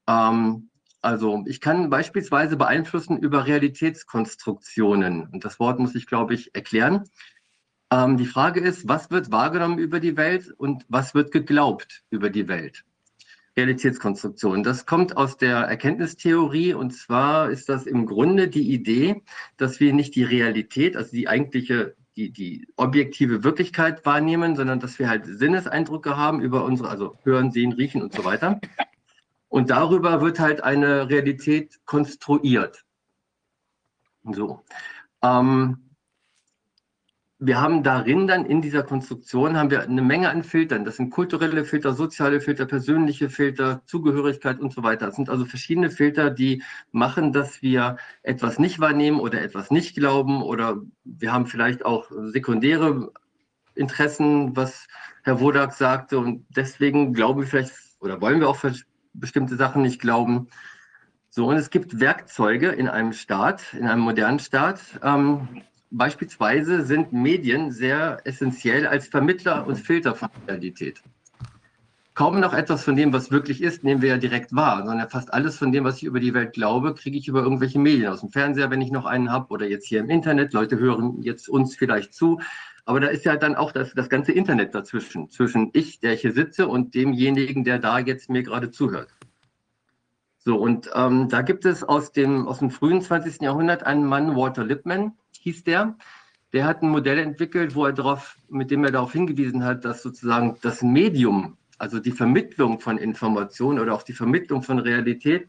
Ähm, 0.07 0.71
also 1.03 1.45
ich 1.47 1.61
kann 1.61 1.91
beispielsweise 1.91 2.57
beeinflussen 2.57 3.19
über 3.19 3.47
Realitätskonstruktionen. 3.47 5.29
Und 5.29 5.45
das 5.45 5.59
Wort 5.59 5.79
muss 5.79 5.95
ich, 5.95 6.07
glaube 6.07 6.35
ich, 6.35 6.55
erklären. 6.55 7.05
Ähm, 7.91 8.17
die 8.17 8.27
Frage 8.27 8.61
ist, 8.61 8.89
was 8.89 9.11
wird 9.11 9.31
wahrgenommen 9.31 9.79
über 9.79 10.01
die 10.01 10.17
Welt 10.17 10.51
und 10.57 10.87
was 10.89 11.15
wird 11.15 11.31
geglaubt 11.31 12.05
über 12.11 12.31
die 12.31 12.49
Welt? 12.49 12.85
Realitätskonstruktion. 13.57 14.63
Das 14.63 14.87
kommt 14.87 15.17
aus 15.17 15.37
der 15.37 15.59
Erkenntnistheorie 15.59 16.75
und 16.75 16.93
zwar 16.93 17.51
ist 17.51 17.69
das 17.69 17.87
im 17.87 18.07
Grunde 18.07 18.49
die 18.49 18.73
Idee, 18.73 19.23
dass 19.57 19.81
wir 19.81 19.93
nicht 19.93 20.15
die 20.17 20.25
Realität, 20.25 20.97
also 20.97 21.11
die 21.13 21.29
eigentliche, 21.29 21.95
die, 22.17 22.31
die 22.31 22.67
objektive 22.77 23.45
Wirklichkeit 23.45 24.05
wahrnehmen, 24.05 24.57
sondern 24.57 24.81
dass 24.81 24.99
wir 24.99 25.09
halt 25.09 25.27
Sinneseindrücke 25.27 26.17
haben 26.17 26.41
über 26.41 26.65
unsere, 26.65 26.89
also 26.89 27.19
hören, 27.23 27.53
sehen, 27.53 27.73
riechen 27.73 28.03
und 28.03 28.13
so 28.13 28.25
weiter. 28.25 28.61
Und 29.49 29.71
darüber 29.71 30.21
wird 30.21 30.41
halt 30.41 30.65
eine 30.65 31.09
Realität 31.09 31.79
konstruiert. 31.85 32.85
So. 34.25 34.65
Ähm, 35.23 35.94
wir 37.47 37.61
haben 37.61 37.83
darin 37.83 38.27
dann 38.27 38.47
in 38.47 38.63
dieser 38.63 38.83
Konstruktion 38.83 39.57
haben 39.57 39.71
wir 39.71 39.83
eine 39.83 40.03
Menge 40.03 40.31
an 40.31 40.45
Filtern. 40.45 40.85
Das 40.85 40.97
sind 40.97 41.11
kulturelle 41.11 41.65
Filter, 41.65 41.93
soziale 41.93 42.41
Filter, 42.41 42.65
persönliche 42.65 43.29
Filter, 43.29 43.83
Zugehörigkeit 43.87 44.61
und 44.61 44.73
so 44.73 44.83
weiter. 44.83 45.07
Das 45.07 45.17
sind 45.17 45.29
also 45.29 45.45
verschiedene 45.45 45.91
Filter, 45.91 46.31
die 46.31 46.63
machen, 46.93 47.33
dass 47.33 47.61
wir 47.61 47.97
etwas 48.23 48.59
nicht 48.59 48.81
wahrnehmen 48.81 49.21
oder 49.21 49.43
etwas 49.43 49.71
nicht 49.71 49.95
glauben 49.95 50.43
oder 50.43 50.81
wir 51.05 51.33
haben 51.33 51.47
vielleicht 51.47 51.85
auch 51.85 52.11
sekundäre 52.11 53.13
Interessen, 53.75 54.57
was 54.57 54.87
Herr 55.23 55.41
Wodak 55.41 55.75
sagte 55.75 56.19
und 56.19 56.47
deswegen 56.51 57.13
glauben 57.13 57.41
wir 57.41 57.47
vielleicht 57.47 57.75
oder 58.01 58.21
wollen 58.21 58.41
wir 58.41 58.49
auch 58.49 58.65
bestimmte 59.13 59.57
Sachen 59.57 59.83
nicht 59.83 60.01
glauben. 60.01 60.49
So, 61.31 61.47
und 61.47 61.57
es 61.57 61.71
gibt 61.71 61.99
Werkzeuge 62.01 62.69
in 62.69 62.89
einem 62.89 63.13
Staat, 63.13 63.75
in 63.75 63.87
einem 63.87 64.03
modernen 64.03 64.39
Staat, 64.39 64.81
ähm, 65.03 65.63
Beispielsweise 65.97 66.85
sind 66.85 67.13
Medien 67.13 67.71
sehr 67.71 68.21
essentiell 68.25 68.85
als 68.85 69.07
Vermittler 69.07 69.65
und 69.65 69.77
Filter 69.77 70.17
von 70.17 70.29
Realität. 70.49 71.01
Kaum 72.15 72.41
noch 72.41 72.53
etwas 72.53 72.83
von 72.83 72.97
dem, 72.97 73.13
was 73.13 73.31
wirklich 73.31 73.63
ist, 73.63 73.85
nehmen 73.85 74.03
wir 74.03 74.09
ja 74.09 74.17
direkt 74.17 74.53
wahr, 74.57 74.85
sondern 74.85 75.09
fast 75.09 75.33
alles 75.33 75.57
von 75.57 75.71
dem, 75.71 75.85
was 75.85 75.99
ich 75.99 76.03
über 76.03 76.19
die 76.19 76.35
Welt 76.35 76.53
glaube, 76.53 76.95
kriege 76.95 77.17
ich 77.17 77.29
über 77.29 77.43
irgendwelche 77.43 77.79
Medien 77.79 78.09
aus 78.09 78.23
dem 78.23 78.31
Fernseher, 78.31 78.71
wenn 78.71 78.81
ich 78.81 78.91
noch 78.91 79.05
einen 79.05 79.31
habe, 79.31 79.53
oder 79.53 79.69
jetzt 79.69 79.87
hier 79.87 80.01
im 80.01 80.11
Internet. 80.11 80.53
Leute 80.53 80.81
hören 80.81 81.23
jetzt 81.23 81.49
uns 81.49 81.77
vielleicht 81.77 82.13
zu. 82.13 82.41
Aber 82.87 82.99
da 82.99 83.07
ist 83.07 83.25
ja 83.25 83.37
dann 83.37 83.55
auch 83.55 83.71
das, 83.71 83.95
das 83.95 84.09
ganze 84.09 84.33
Internet 84.33 84.75
dazwischen, 84.75 85.31
zwischen 85.31 85.71
ich, 85.75 86.01
der 86.01 86.15
hier 86.15 86.33
sitze, 86.33 86.67
und 86.67 86.97
demjenigen, 86.97 87.63
der 87.63 87.79
da 87.79 88.01
jetzt 88.01 88.29
mir 88.29 88.43
gerade 88.43 88.73
zuhört. 88.73 89.15
So, 90.45 90.57
und 90.57 90.91
ähm, 90.95 91.29
da 91.31 91.41
gibt 91.41 91.65
es 91.65 91.83
aus 91.83 92.13
dem, 92.13 92.47
aus 92.47 92.59
dem 92.59 92.71
frühen 92.71 93.01
20. 93.01 93.41
Jahrhundert 93.41 93.85
einen 93.85 94.05
Mann, 94.05 94.37
Walter 94.37 94.63
Lippmann, 94.63 95.13
hieß 95.41 95.65
der. 95.65 95.97
Der 96.53 96.67
hat 96.67 96.83
ein 96.83 96.91
Modell 96.91 97.19
entwickelt, 97.19 97.75
wo 97.75 97.87
er 97.87 97.93
darauf, 97.93 98.37
mit 98.49 98.71
dem 98.71 98.85
er 98.85 98.93
darauf 98.93 99.13
hingewiesen 99.13 99.65
hat, 99.65 99.85
dass 99.85 100.03
sozusagen 100.03 100.59
das 100.61 100.83
Medium, 100.83 101.57
also 101.79 101.99
die 101.99 102.13
Vermittlung 102.13 102.79
von 102.79 102.99
Informationen 102.99 103.79
oder 103.79 103.95
auch 103.95 104.03
die 104.03 104.13
Vermittlung 104.13 104.63
von 104.63 104.79
Realität 104.79 105.49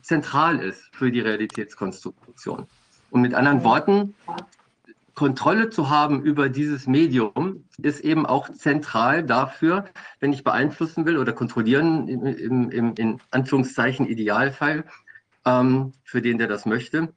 zentral 0.00 0.60
ist 0.60 0.82
für 0.92 1.12
die 1.12 1.20
Realitätskonstruktion. 1.20 2.66
Und 3.10 3.20
mit 3.20 3.34
anderen 3.34 3.64
Worten, 3.64 4.14
Kontrolle 5.16 5.70
zu 5.70 5.88
haben 5.88 6.22
über 6.22 6.50
dieses 6.50 6.86
Medium 6.86 7.64
ist 7.78 8.00
eben 8.00 8.26
auch 8.26 8.50
zentral 8.50 9.24
dafür, 9.24 9.86
wenn 10.20 10.34
ich 10.34 10.44
beeinflussen 10.44 11.06
will 11.06 11.16
oder 11.16 11.32
kontrollieren, 11.32 12.06
im, 12.06 12.70
im, 12.70 12.94
in 12.96 13.20
Anführungszeichen 13.30 14.06
Idealfall, 14.06 14.84
ähm, 15.46 15.94
für 16.04 16.20
den, 16.20 16.36
der 16.36 16.48
das 16.48 16.66
möchte, 16.66 17.14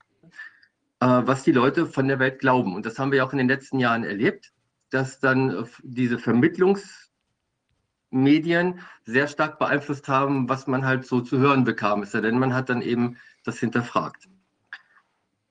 äh, 1.02 1.06
was 1.06 1.44
die 1.44 1.52
Leute 1.52 1.88
von 1.88 2.08
der 2.08 2.20
Welt 2.20 2.40
glauben. 2.40 2.74
Und 2.74 2.86
das 2.86 2.98
haben 3.00 3.12
wir 3.12 3.26
auch 3.26 3.34
in 3.34 3.38
den 3.38 3.50
letzten 3.50 3.80
Jahren 3.80 4.06
erlebt, 4.06 4.54
dass 4.92 5.20
dann 5.20 5.50
äh, 5.50 5.66
diese 5.84 6.20
Vermittlungsmedien 6.20 8.80
sehr 9.04 9.28
stark 9.28 9.60
beeinflusst 9.60 10.08
haben, 10.08 10.48
was 10.48 10.68
man 10.68 10.86
halt 10.86 11.06
so 11.06 11.20
zu 11.20 11.38
hören 11.38 11.66
bekam. 11.66 12.04
Es 12.04 12.12
sei 12.12 12.22
denn, 12.22 12.40
man 12.40 12.54
hat 12.54 12.70
dann 12.70 12.82
eben 12.82 13.18
das 13.44 13.60
hinterfragt. 13.60 14.30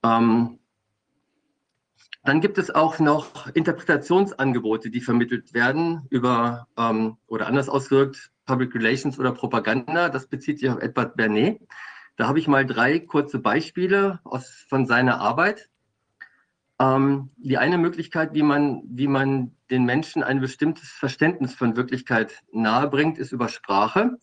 Ähm, 0.03 0.58
dann 2.23 2.41
gibt 2.41 2.57
es 2.57 2.69
auch 2.69 2.99
noch 2.99 3.47
Interpretationsangebote, 3.53 4.89
die 4.89 5.01
vermittelt 5.01 5.53
werden 5.53 6.05
über, 6.09 6.67
ähm, 6.77 7.17
oder 7.27 7.47
anders 7.47 7.69
ausgedrückt, 7.69 8.31
Public 8.45 8.75
Relations 8.75 9.17
oder 9.19 9.31
Propaganda. 9.31 10.09
Das 10.09 10.27
bezieht 10.27 10.59
sich 10.59 10.69
auf 10.69 10.81
Edward 10.81 11.15
Bernet. 11.15 11.61
Da 12.17 12.27
habe 12.27 12.39
ich 12.39 12.47
mal 12.47 12.65
drei 12.65 12.99
kurze 12.99 13.39
Beispiele 13.39 14.19
aus, 14.25 14.65
von 14.67 14.85
seiner 14.85 15.21
Arbeit. 15.21 15.69
Ähm, 16.79 17.29
die 17.37 17.57
eine 17.57 17.77
Möglichkeit, 17.77 18.33
wie 18.33 18.43
man, 18.43 18.81
wie 18.85 19.07
man 19.07 19.55
den 19.69 19.85
Menschen 19.85 20.23
ein 20.23 20.41
bestimmtes 20.41 20.89
Verständnis 20.89 21.53
von 21.53 21.77
Wirklichkeit 21.77 22.43
nahebringt, 22.51 23.17
ist 23.17 23.31
über 23.31 23.47
Sprache. 23.47 24.17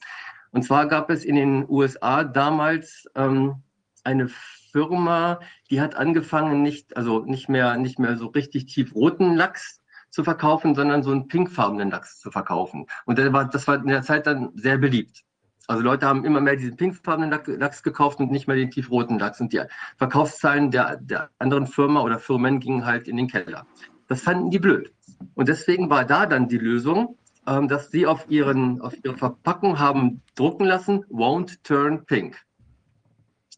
Und 0.50 0.62
zwar 0.62 0.86
gab 0.86 1.10
es 1.10 1.24
in 1.24 1.36
den 1.36 1.68
USA 1.68 2.24
damals 2.24 3.06
ähm, 3.14 3.62
eine 4.04 4.28
Firma, 4.76 5.40
die 5.70 5.80
hat 5.80 5.94
angefangen, 5.94 6.60
nicht, 6.60 6.98
also 6.98 7.20
nicht 7.20 7.48
mehr, 7.48 7.78
nicht 7.78 7.98
mehr 7.98 8.18
so 8.18 8.26
richtig 8.26 8.66
tiefroten 8.66 9.34
Lachs 9.34 9.80
zu 10.10 10.22
verkaufen, 10.22 10.74
sondern 10.74 11.02
so 11.02 11.12
einen 11.12 11.28
pinkfarbenen 11.28 11.90
Lachs 11.90 12.20
zu 12.20 12.30
verkaufen. 12.30 12.86
Und 13.06 13.16
der 13.16 13.32
war, 13.32 13.46
das 13.46 13.66
war 13.66 13.76
in 13.76 13.86
der 13.86 14.02
Zeit 14.02 14.26
dann 14.26 14.50
sehr 14.54 14.76
beliebt. 14.76 15.22
Also 15.66 15.82
Leute 15.82 16.04
haben 16.04 16.26
immer 16.26 16.42
mehr 16.42 16.56
diesen 16.56 16.76
pinkfarbenen 16.76 17.40
Lachs 17.58 17.82
gekauft 17.82 18.20
und 18.20 18.30
nicht 18.30 18.48
mehr 18.48 18.56
den 18.56 18.70
tiefroten 18.70 19.18
Lachs. 19.18 19.40
Und 19.40 19.54
die 19.54 19.62
Verkaufszahlen 19.96 20.70
der, 20.70 20.96
der 20.96 21.30
anderen 21.38 21.66
Firma 21.66 22.02
oder 22.02 22.18
Firmen 22.18 22.60
gingen 22.60 22.84
halt 22.84 23.08
in 23.08 23.16
den 23.16 23.28
Keller. 23.28 23.66
Das 24.08 24.20
fanden 24.20 24.50
die 24.50 24.58
blöd. 24.58 24.92
Und 25.36 25.48
deswegen 25.48 25.88
war 25.88 26.04
da 26.04 26.26
dann 26.26 26.48
die 26.48 26.58
Lösung, 26.58 27.16
ähm, 27.46 27.66
dass 27.66 27.90
sie 27.90 28.06
auf, 28.06 28.26
ihren, 28.28 28.82
auf 28.82 28.94
ihre 29.02 29.16
Verpackung 29.16 29.78
haben 29.78 30.20
drucken 30.34 30.66
lassen, 30.66 31.02
won't 31.06 31.62
turn 31.62 32.04
pink. 32.04 32.45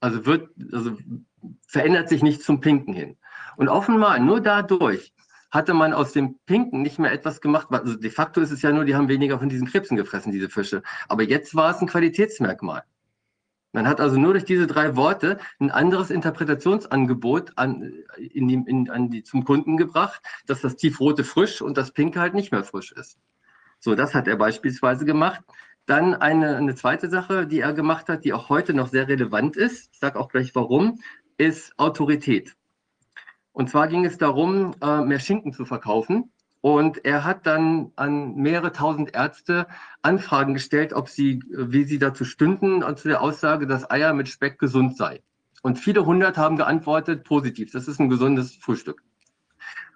Also 0.01 0.27
wird, 0.27 0.51
also 0.73 0.97
verändert 1.67 2.09
sich 2.09 2.23
nicht 2.23 2.43
zum 2.43 2.61
Pinken 2.61 2.95
hin. 2.95 3.17
Und 3.57 3.69
offenbar 3.69 4.19
nur 4.19 4.41
dadurch, 4.41 5.13
hatte 5.51 5.75
man 5.75 5.93
aus 5.93 6.13
dem 6.13 6.39
Pinken 6.47 6.83
nicht 6.83 6.99
mehr 6.99 7.13
etwas 7.13 7.41
gemacht. 7.41 7.69
Also 7.71 7.97
de 7.97 8.11
facto 8.11 8.41
ist 8.41 8.51
es 8.51 8.63
ja 8.63 8.73
nur, 8.73 8.85
die 8.85 8.95
haben 8.95 9.09
weniger 9.09 9.39
von 9.39 9.49
diesen 9.49 9.67
Krebsen 9.67 9.97
gefressen, 9.97 10.33
diese 10.33 10.51
Fische. 10.51 10.83
Aber 11.09 11.23
jetzt 11.23 11.55
war 11.55 11.71
es 11.71 11.81
ein 11.81 11.89
Qualitätsmerkmal. 11.89 12.83
Man 13.73 13.87
hat 13.87 14.01
also 14.01 14.19
nur 14.19 14.33
durch 14.33 14.45
diese 14.45 14.67
drei 14.67 14.97
Worte 14.97 15.39
ein 15.61 15.71
anderes 15.71 16.11
Interpretationsangebot 16.11 17.53
an, 17.57 17.93
in 18.17 18.49
die, 18.49 18.55
in, 18.55 18.91
an 18.91 19.11
die, 19.11 19.23
zum 19.23 19.45
Kunden 19.45 19.77
gebracht, 19.77 20.23
dass 20.47 20.63
das 20.63 20.77
tiefrote 20.77 21.23
frisch 21.23 21.61
und 21.61 21.77
das 21.77 21.93
pinke 21.93 22.21
halt 22.21 22.35
nicht 22.35 22.51
mehr 22.51 22.65
frisch 22.65 22.93
ist. 22.93 23.19
So, 23.79 23.95
das 23.95 24.15
hat 24.15 24.27
er 24.27 24.37
beispielsweise 24.37 25.05
gemacht. 25.05 25.43
Dann 25.89 26.15
eine, 26.15 26.57
eine 26.57 26.75
zweite 26.75 27.09
Sache, 27.09 27.47
die 27.47 27.61
er 27.61 27.73
gemacht 27.73 28.11
hat, 28.11 28.27
die 28.27 28.35
auch 28.35 28.51
heute 28.51 28.75
noch 28.75 28.89
sehr 28.89 29.09
relevant 29.09 29.57
ist, 29.57 29.89
ich 29.95 29.99
sage 29.99 30.21
auch 30.21 30.29
gleich 30.29 30.55
warum, 30.55 31.01
ist 31.39 31.73
Autorität. 31.79 32.57
Und 33.53 33.71
zwar 33.71 33.89
ging 33.89 34.05
es 34.05 34.19
darum, 34.19 34.75
äh, 34.83 35.01
mehr 35.01 35.19
Schinken 35.19 35.55
zu 35.55 35.65
verkaufen. 35.65 36.31
Und 36.61 37.07
er 37.07 37.25
hat 37.25 37.47
dann 37.47 37.93
an 37.97 38.35
mehrere 38.35 38.73
tausend 38.73 39.15
Ärzte 39.15 39.67
Anfragen 40.03 40.53
gestellt, 40.53 40.93
ob 40.93 41.09
sie, 41.09 41.43
wie 41.49 41.85
sie 41.85 41.99
dazu 41.99 42.27
stünden, 42.27 42.85
zu 42.95 43.09
der 43.09 43.23
Aussage, 43.23 43.67
dass 43.67 43.91
Eier 43.91 44.13
mit 44.13 44.29
Speck 44.29 44.59
gesund 44.59 44.99
sei. 44.99 45.23
Und 45.63 45.79
viele 45.79 46.05
hundert 46.05 46.37
haben 46.37 46.59
geantwortet, 46.59 47.25
positiv, 47.25 47.73
das 47.73 47.89
ist 47.89 47.99
ein 47.99 48.11
gesundes 48.11 48.57
Frühstück. 48.57 49.03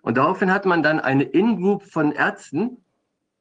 Und 0.00 0.16
daraufhin 0.16 0.52
hat 0.52 0.64
man 0.64 0.82
dann 0.82 1.00
eine 1.00 1.24
In-Group 1.24 1.82
von 1.82 2.12
Ärzten 2.12 2.78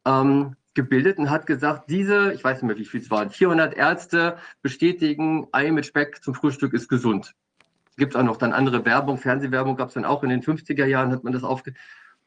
ähm, 0.06 0.58
gebildet 0.74 1.18
und 1.18 1.30
hat 1.30 1.46
gesagt, 1.46 1.90
diese, 1.90 2.34
ich 2.34 2.44
weiß 2.44 2.58
nicht 2.62 2.68
mehr, 2.68 2.78
wie 2.78 2.86
viel 2.86 3.02
es 3.02 3.12
waren, 3.12 3.30
400 3.30 3.74
Ärzte 3.74 4.38
bestätigen, 4.62 5.48
Ei 5.52 5.72
mit 5.72 5.86
Speck 5.86 6.24
zum 6.24 6.34
Frühstück 6.34 6.74
ist 6.74 6.88
gesund. 6.88 7.36
Es 7.90 7.98
gibt 7.98 8.16
auch 8.16 8.24
noch 8.24 8.38
dann 8.38 8.54
andere 8.54 8.86
Werbung, 8.86 9.18
Fernsehwerbung 9.18 9.76
gab 9.76 9.90
es 9.90 9.96
dann 9.96 10.06
auch 10.06 10.24
in 10.24 10.30
den 10.30 10.42
50er 10.42 10.86
Jahren, 10.86 11.12
hat 11.12 11.24
man 11.24 11.34
das 11.34 11.44
aufge 11.44 11.74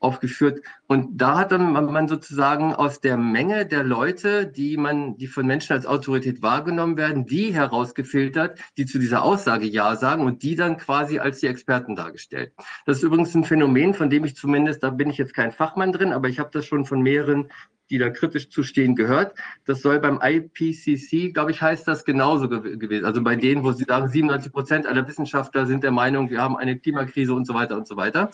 aufgeführt. 0.05 0.63
Und 0.87 1.21
da 1.21 1.39
hat 1.39 1.51
dann 1.51 1.73
man 1.73 2.09
sozusagen 2.09 2.75
aus 2.75 3.01
der 3.01 3.17
Menge 3.17 3.67
der 3.67 3.83
Leute, 3.83 4.47
die 4.47 4.77
man, 4.77 5.17
die 5.17 5.27
von 5.27 5.47
Menschen 5.47 5.73
als 5.73 5.87
Autorität 5.87 6.43
wahrgenommen 6.43 6.97
werden, 6.97 7.27
die 7.27 7.53
herausgefiltert, 7.55 8.59
die 8.77 8.87
zu 8.87 8.99
dieser 8.99 9.23
Aussage 9.23 9.67
Ja 9.67 9.97
sagen 9.97 10.25
und 10.25 10.43
die 10.43 10.55
dann 10.55 10.77
quasi 10.77 11.19
als 11.19 11.41
die 11.41 11.47
Experten 11.47 11.97
dargestellt. 11.97 12.53
Das 12.87 12.99
ist 12.99 13.03
übrigens 13.03 13.35
ein 13.35 13.45
Phänomen, 13.45 13.95
von 13.95 14.11
dem 14.11 14.25
ich 14.25 14.37
zumindest, 14.37 14.83
da 14.83 14.91
bin 14.91 15.11
ich 15.11 15.19
jetzt 15.19 15.35
kein 15.35 15.53
Fachmann 15.53 15.93
drin, 15.93 16.13
aber 16.13 16.29
ich 16.29 16.39
habe 16.39 16.51
das 16.53 16.67
schon 16.67 16.85
von 16.85 17.01
mehreren 17.01 17.49
die 17.91 17.99
da 17.99 18.11
kritisch 18.11 18.49
zu 18.51 18.63
stehen, 18.63 18.97
gehört. 18.97 19.35
Das 19.67 19.83
soll 19.83 20.01
beim 20.01 20.19
IPCC, 20.23 21.35
glaube 21.35 21.51
ich, 21.51 21.61
heißt 21.61 21.87
das 21.87 22.05
genauso 22.05 22.49
ge 22.49 22.77
gewesen. 22.77 23.05
Also 23.05 23.23
bei 23.23 23.37
denen, 23.37 23.63
wo 23.63 23.73
sie 23.73 23.85
sagen, 23.85 24.09
97 24.09 24.53
Prozent 24.53 24.87
aller 24.87 25.07
Wissenschaftler 25.07 25.67
sind 25.67 25.85
der 25.85 25.91
Meinung, 25.91 26.31
wir 26.31 26.41
haben 26.41 26.57
eine 26.57 26.79
Klimakrise 26.79 27.35
und 27.35 27.47
so 27.47 27.55
weiter 27.55 27.77
und 27.77 27.87
so 27.87 27.97
weiter. 27.97 28.31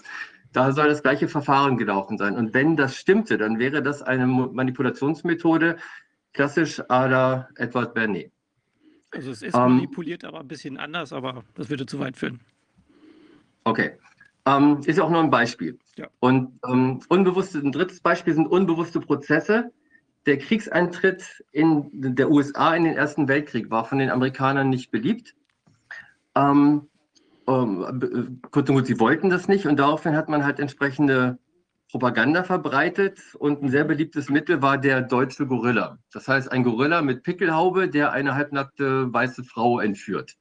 Da 0.52 0.72
soll 0.72 0.88
das 0.88 1.02
gleiche 1.02 1.28
Verfahren 1.28 1.78
gelaufen 1.78 2.18
sein. 2.18 2.36
Und 2.36 2.54
wenn 2.54 2.76
das 2.76 2.96
stimmte, 2.96 3.38
dann 3.38 3.58
wäre 3.58 3.82
das 3.82 4.02
eine 4.02 4.26
Manipulationsmethode, 4.26 5.76
klassisch 6.32 6.82
la 6.88 7.48
Edward 7.56 7.94
Bernet. 7.94 8.32
Also 9.12 9.30
es 9.30 9.42
ist 9.42 9.54
ähm, 9.54 9.76
manipuliert, 9.76 10.24
aber 10.24 10.40
ein 10.40 10.48
bisschen 10.48 10.76
anders, 10.76 11.12
aber 11.12 11.44
das 11.54 11.68
würde 11.68 11.86
zu 11.86 11.98
weit 11.98 12.16
führen. 12.16 12.40
Okay. 13.64 13.92
Ähm, 14.46 14.80
ist 14.84 15.00
auch 15.00 15.10
nur 15.10 15.22
ein 15.22 15.30
Beispiel. 15.30 15.78
Ja. 15.96 16.08
Und 16.20 16.58
ähm, 16.66 17.00
unbewusste, 17.08 17.58
ein 17.58 17.72
drittes 17.72 18.00
Beispiel 18.00 18.34
sind 18.34 18.46
unbewusste 18.46 19.00
Prozesse. 19.00 19.72
Der 20.26 20.38
Kriegseintritt 20.38 21.44
in 21.52 21.88
der 21.92 22.30
USA 22.30 22.74
in 22.74 22.84
den 22.84 22.94
Ersten 22.94 23.28
Weltkrieg 23.28 23.70
war 23.70 23.84
von 23.84 23.98
den 23.98 24.10
Amerikanern 24.10 24.68
nicht 24.68 24.90
beliebt. 24.90 25.34
Ähm, 26.34 26.89
ähm, 27.50 28.40
kurz 28.50 28.68
und 28.68 28.76
gut, 28.76 28.86
sie 28.86 29.00
wollten 29.00 29.30
das 29.30 29.48
nicht 29.48 29.66
und 29.66 29.76
daraufhin 29.78 30.16
hat 30.16 30.28
man 30.28 30.44
halt 30.44 30.60
entsprechende 30.60 31.38
Propaganda 31.90 32.44
verbreitet 32.44 33.20
und 33.34 33.62
ein 33.62 33.70
sehr 33.70 33.84
beliebtes 33.84 34.28
Mittel 34.28 34.62
war 34.62 34.78
der 34.78 35.02
deutsche 35.02 35.46
Gorilla. 35.46 35.98
Das 36.12 36.28
heißt, 36.28 36.50
ein 36.52 36.62
Gorilla 36.62 37.02
mit 37.02 37.24
Pickelhaube, 37.24 37.88
der 37.88 38.12
eine 38.12 38.34
halbnackte 38.36 39.12
weiße 39.12 39.42
Frau 39.42 39.80
entführt. 39.80 40.36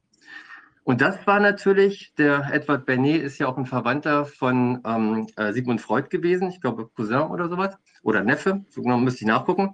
Und 0.84 1.02
das 1.02 1.26
war 1.28 1.40
natürlich, 1.40 2.14
der 2.18 2.50
Edward 2.52 2.86
Bernet 2.86 3.22
ist 3.22 3.38
ja 3.38 3.48
auch 3.48 3.58
ein 3.58 3.66
Verwandter 3.66 4.26
von 4.26 4.82
ähm, 4.86 5.28
äh, 5.36 5.54
Sigmund 5.54 5.82
Freud 5.82 6.10
gewesen, 6.10 6.50
ich 6.50 6.62
glaube 6.62 6.90
Cousin 6.96 7.22
oder 7.30 7.50
sowas, 7.50 7.78
oder 8.02 8.24
Neffe, 8.24 8.64
so 8.70 8.82
genau 8.82 8.98
müsste 8.98 9.22
ich 9.22 9.28
nachgucken. 9.28 9.74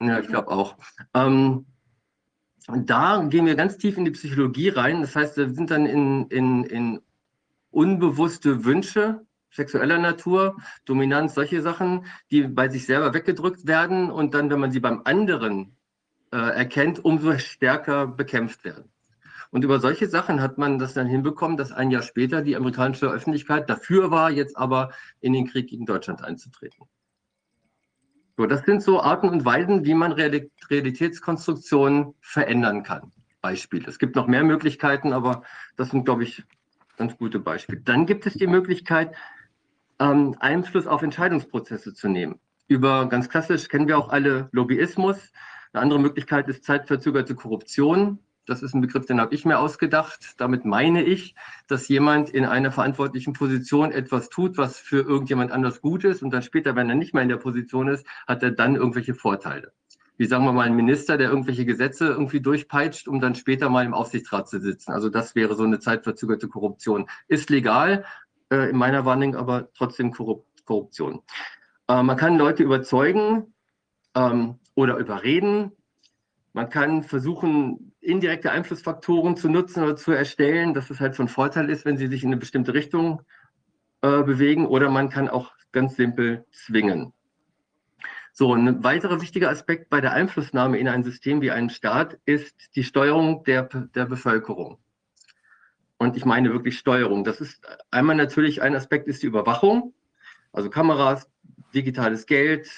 Ja, 0.00 0.20
ich 0.20 0.28
glaube 0.28 0.48
auch. 0.48 0.76
Ähm, 1.14 1.66
und 2.68 2.90
da 2.90 3.24
gehen 3.28 3.46
wir 3.46 3.54
ganz 3.54 3.78
tief 3.78 3.96
in 3.96 4.04
die 4.04 4.10
Psychologie 4.10 4.68
rein. 4.68 5.00
Das 5.00 5.16
heißt, 5.16 5.36
wir 5.36 5.50
sind 5.50 5.70
dann 5.70 5.86
in, 5.86 6.26
in, 6.28 6.64
in 6.64 7.00
unbewusste 7.70 8.64
Wünsche 8.64 9.26
sexueller 9.50 9.98
Natur, 9.98 10.56
Dominanz, 10.84 11.34
solche 11.34 11.62
Sachen, 11.62 12.06
die 12.30 12.42
bei 12.42 12.68
sich 12.68 12.86
selber 12.86 13.14
weggedrückt 13.14 13.66
werden 13.66 14.10
und 14.10 14.34
dann, 14.34 14.50
wenn 14.50 14.60
man 14.60 14.70
sie 14.70 14.80
beim 14.80 15.02
anderen 15.04 15.76
äh, 16.32 16.36
erkennt, 16.36 17.04
umso 17.04 17.36
stärker 17.38 18.06
bekämpft 18.06 18.64
werden. 18.64 18.90
Und 19.50 19.64
über 19.64 19.80
solche 19.80 20.08
Sachen 20.08 20.42
hat 20.42 20.58
man 20.58 20.78
das 20.78 20.92
dann 20.92 21.06
hinbekommen, 21.06 21.56
dass 21.56 21.72
ein 21.72 21.90
Jahr 21.90 22.02
später 22.02 22.42
die 22.42 22.54
amerikanische 22.54 23.10
Öffentlichkeit 23.10 23.70
dafür 23.70 24.10
war, 24.10 24.30
jetzt 24.30 24.58
aber 24.58 24.92
in 25.20 25.32
den 25.32 25.48
Krieg 25.48 25.68
gegen 25.68 25.86
Deutschland 25.86 26.22
einzutreten. 26.22 26.86
So, 28.38 28.46
das 28.46 28.64
sind 28.64 28.84
so 28.84 29.02
Arten 29.02 29.28
und 29.28 29.44
Weisen, 29.44 29.84
wie 29.84 29.94
man 29.94 30.12
Realitätskonstruktionen 30.12 32.14
verändern 32.20 32.84
kann. 32.84 33.10
Beispiel. 33.40 33.84
Es 33.88 33.98
gibt 33.98 34.14
noch 34.14 34.28
mehr 34.28 34.44
Möglichkeiten, 34.44 35.12
aber 35.12 35.42
das 35.76 35.90
sind, 35.90 36.04
glaube 36.04 36.22
ich, 36.22 36.44
ganz 36.96 37.18
gute 37.18 37.40
Beispiele. 37.40 37.80
Dann 37.80 38.06
gibt 38.06 38.26
es 38.26 38.34
die 38.34 38.46
Möglichkeit, 38.46 39.12
ähm, 39.98 40.36
Einfluss 40.38 40.86
auf 40.86 41.02
Entscheidungsprozesse 41.02 41.94
zu 41.94 42.06
nehmen. 42.06 42.38
Über 42.68 43.08
ganz 43.08 43.28
klassisch 43.28 43.66
kennen 43.66 43.88
wir 43.88 43.98
auch 43.98 44.10
alle 44.10 44.48
Lobbyismus. 44.52 45.16
Eine 45.72 45.82
andere 45.82 45.98
Möglichkeit 45.98 46.46
ist 46.46 46.62
zeitverzögerte 46.62 47.34
Korruption. 47.34 48.20
Das 48.48 48.62
ist 48.62 48.74
ein 48.74 48.80
Begriff, 48.80 49.04
den 49.06 49.20
habe 49.20 49.34
ich 49.34 49.44
mir 49.44 49.58
ausgedacht. 49.58 50.34
Damit 50.38 50.64
meine 50.64 51.02
ich, 51.02 51.34
dass 51.66 51.88
jemand 51.88 52.30
in 52.30 52.46
einer 52.46 52.72
verantwortlichen 52.72 53.34
Position 53.34 53.92
etwas 53.92 54.30
tut, 54.30 54.56
was 54.56 54.78
für 54.78 55.02
irgendjemand 55.02 55.52
anders 55.52 55.80
gut 55.80 56.04
ist 56.04 56.22
und 56.22 56.30
dann 56.30 56.42
später, 56.42 56.74
wenn 56.74 56.88
er 56.88 56.96
nicht 56.96 57.12
mehr 57.12 57.22
in 57.22 57.28
der 57.28 57.36
Position 57.36 57.88
ist, 57.88 58.06
hat 58.26 58.42
er 58.42 58.50
dann 58.50 58.76
irgendwelche 58.76 59.14
Vorteile. 59.14 59.72
Wie 60.16 60.26
sagen 60.26 60.44
wir 60.44 60.52
mal 60.52 60.66
ein 60.66 60.74
Minister, 60.74 61.16
der 61.16 61.28
irgendwelche 61.28 61.64
Gesetze 61.64 62.06
irgendwie 62.06 62.40
durchpeitscht, 62.40 63.06
um 63.06 63.20
dann 63.20 63.34
später 63.34 63.68
mal 63.68 63.84
im 63.84 63.94
Aufsichtsrat 63.94 64.48
zu 64.48 64.58
sitzen. 64.60 64.92
Also 64.92 65.10
das 65.10 65.34
wäre 65.34 65.54
so 65.54 65.62
eine 65.62 65.78
zeitverzögerte 65.78 66.48
Korruption. 66.48 67.06
Ist 67.28 67.50
legal, 67.50 68.04
äh, 68.50 68.70
in 68.70 68.76
meiner 68.76 69.04
Warnung 69.04 69.36
aber 69.36 69.68
trotzdem 69.74 70.12
Korruption. 70.12 71.20
Äh, 71.86 72.02
man 72.02 72.16
kann 72.16 72.36
Leute 72.36 72.62
überzeugen 72.62 73.54
ähm, 74.16 74.58
oder 74.74 74.96
überreden. 74.96 75.72
Man 76.52 76.70
kann 76.70 77.02
versuchen, 77.02 77.92
indirekte 78.00 78.50
Einflussfaktoren 78.50 79.36
zu 79.36 79.48
nutzen 79.48 79.82
oder 79.82 79.96
zu 79.96 80.12
erstellen, 80.12 80.74
dass 80.74 80.90
es 80.90 81.00
halt 81.00 81.14
von 81.14 81.28
Vorteil 81.28 81.70
ist, 81.70 81.84
wenn 81.84 81.96
sie 81.96 82.06
sich 82.06 82.22
in 82.22 82.30
eine 82.30 82.38
bestimmte 82.38 82.74
Richtung 82.74 83.22
äh, 84.02 84.22
bewegen. 84.22 84.66
Oder 84.66 84.90
man 84.90 85.10
kann 85.10 85.28
auch 85.28 85.52
ganz 85.72 85.96
simpel 85.96 86.44
zwingen. 86.50 87.12
So, 88.32 88.54
ein 88.54 88.84
weiterer 88.84 89.20
wichtiger 89.20 89.50
Aspekt 89.50 89.90
bei 89.90 90.00
der 90.00 90.12
Einflussnahme 90.12 90.78
in 90.78 90.88
ein 90.88 91.02
System 91.02 91.40
wie 91.40 91.50
einen 91.50 91.70
Staat 91.70 92.18
ist 92.24 92.76
die 92.76 92.84
Steuerung 92.84 93.42
der, 93.44 93.64
der 93.64 94.06
Bevölkerung. 94.06 94.78
Und 95.98 96.16
ich 96.16 96.24
meine 96.24 96.52
wirklich 96.52 96.78
Steuerung. 96.78 97.24
Das 97.24 97.40
ist 97.40 97.66
einmal 97.90 98.14
natürlich 98.14 98.62
ein 98.62 98.76
Aspekt 98.76 99.08
ist 99.08 99.24
die 99.24 99.26
Überwachung, 99.26 99.92
also 100.52 100.70
Kameras, 100.70 101.28
digitales 101.74 102.26
Geld, 102.26 102.70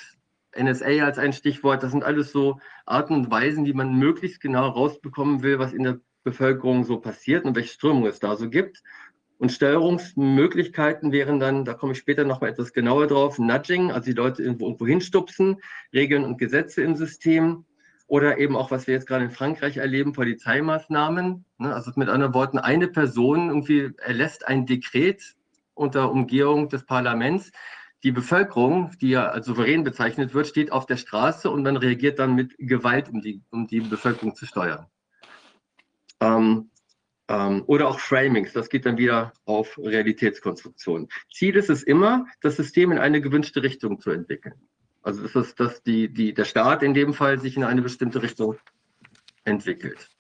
NSA 0.57 1.05
als 1.05 1.19
ein 1.19 1.33
Stichwort, 1.33 1.83
das 1.83 1.93
sind 1.93 2.05
alles 2.05 2.33
so 2.33 2.59
Arten 2.87 3.15
und 3.15 3.31
Weisen, 3.31 3.65
wie 3.65 3.73
man 3.73 3.99
möglichst 3.99 4.41
genau 4.41 4.69
rausbekommen 4.69 5.43
will, 5.43 5.59
was 5.59 5.73
in 5.73 5.85
der 5.85 6.01
Bevölkerung 6.25 6.85
so 6.85 6.99
passiert 6.99 7.45
und 7.45 7.57
welche 7.57 7.75
Strömung 7.75 8.07
es 8.07 8.19
da 8.19 8.37
so 8.37 8.49
gibt. 8.51 8.83
Und 9.39 9.53
Steuerungsmöglichkeiten 9.53 11.13
wären 11.13 11.41
dann, 11.41 11.65
da 11.65 11.73
komme 11.73 11.93
ich 11.93 11.99
später 11.99 12.25
noch 12.25 12.43
mal 12.43 12.49
etwas 12.49 12.75
genauer 12.75 13.07
drauf, 13.07 13.39
Nudging, 13.39 13.91
also 13.91 14.05
die 14.05 14.17
Leute 14.17 14.43
irgendwo, 14.43 14.67
irgendwo 14.67 14.87
hinstupsen, 14.87 15.57
Regeln 15.95 16.25
und 16.25 16.37
Gesetze 16.37 16.83
im 16.83 16.95
System 16.95 17.65
oder 18.07 18.39
eben 18.39 18.57
auch, 18.57 18.71
was 18.71 18.87
wir 18.87 18.95
jetzt 18.95 19.07
gerade 19.07 19.25
in 19.25 19.31
Frankreich 19.31 19.79
erleben, 19.79 20.13
Polizeimaßnahmen. 20.13 21.45
Ne? 21.59 21.75
Also 21.75 21.93
mit 21.95 22.09
anderen 22.09 22.35
Worten, 22.35 22.59
eine 22.59 22.89
Person 22.89 23.49
irgendwie 23.49 23.93
erlässt 23.99 24.47
ein 24.47 24.67
Dekret 24.67 25.37
unter 25.75 26.11
Umgehung 26.11 26.69
des 26.69 26.85
Parlaments, 26.85 27.51
die 28.03 28.13
Bevölkerung, 28.13 28.93
die 29.01 29.11
ja 29.11 29.29
als 29.29 29.47
souverän 29.47 29.85
bezeichnet 29.85 30.33
wird, 30.35 30.47
steht 30.47 30.73
auf 30.73 30.87
der 30.87 30.97
Straße 30.97 31.51
und 31.51 31.63
man 31.63 31.77
reagiert 31.77 32.19
dann 32.19 32.35
mit 32.35 32.55
Gewalt, 32.59 33.09
um 33.11 33.21
die, 33.21 33.43
um 33.51 33.67
die 33.67 33.81
Bevölkerung 33.81 34.35
zu 34.35 34.47
steuern. 34.47 34.87
Ähm, 36.21 36.71
ähm, 37.29 37.63
oder 37.67 37.89
auch 37.89 38.01
Framings, 38.01 38.53
das 38.53 38.69
geht 38.69 38.87
dann 38.87 38.97
wieder 38.97 39.33
auf 39.45 39.79
Realitätskonstruktion. 39.79 41.09
Ziel 41.33 41.57
ist 41.57 41.71
es 41.71 41.83
immer, 41.83 42.27
das 42.41 42.57
System 42.57 42.91
in 42.93 42.99
eine 42.99 43.21
gewünschte 43.21 43.63
Richtung 43.63 44.01
zu 44.01 44.11
entwickeln. 44.11 44.55
Also 45.03 45.25
ist, 45.25 45.61
dass 45.61 45.83
die, 45.83 46.13
die, 46.13 46.35
der 46.35 46.45
Staat 46.45 46.83
in 46.83 46.93
dem 46.93 47.15
Fall 47.15 47.39
sich 47.39 47.57
in 47.57 47.65
eine 47.65 47.83
bestimmte 47.83 48.23
Richtung 48.23 48.57
entwickelt. 49.45 50.11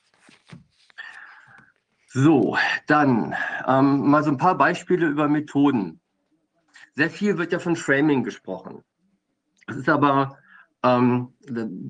So, 2.07 2.57
dann 2.87 3.35
ähm, 3.69 4.09
mal 4.09 4.25
so 4.25 4.31
ein 4.31 4.39
paar 4.39 4.57
Beispiele 4.57 5.07
über 5.07 5.29
Methoden. 5.29 6.00
Sehr 6.95 7.11
viel 7.11 7.39
wird 7.39 7.53
ja 7.53 7.59
von 7.59 7.77
Framing 7.77 8.25
gesprochen. 8.25 8.83
Es 9.67 9.77
ist 9.77 9.89
aber, 9.89 10.37
ähm, 10.83 11.35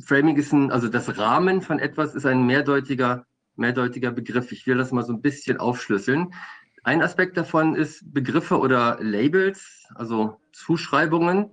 Framing 0.05 0.37
ist 0.37 0.53
ein, 0.53 0.71
also 0.71 0.89
das 0.89 1.19
Rahmen 1.19 1.63
von 1.63 1.79
etwas 1.79 2.15
ist 2.15 2.27
ein 2.27 2.47
mehrdeutiger, 2.47 3.27
mehrdeutiger 3.57 4.11
Begriff. 4.11 4.53
Ich 4.53 4.67
will 4.67 4.79
das 4.79 4.93
mal 4.93 5.05
so 5.05 5.13
ein 5.13 5.23
bisschen 5.23 5.59
aufschlüsseln. 5.59 6.35
Ein 6.83 7.03
Aspekt 7.03 7.37
davon 7.37 7.75
ist 7.75 8.13
Begriffe 8.13 8.59
oder 8.59 8.99
Labels, 9.01 9.87
also 9.95 10.41
Zuschreibungen. 10.53 11.51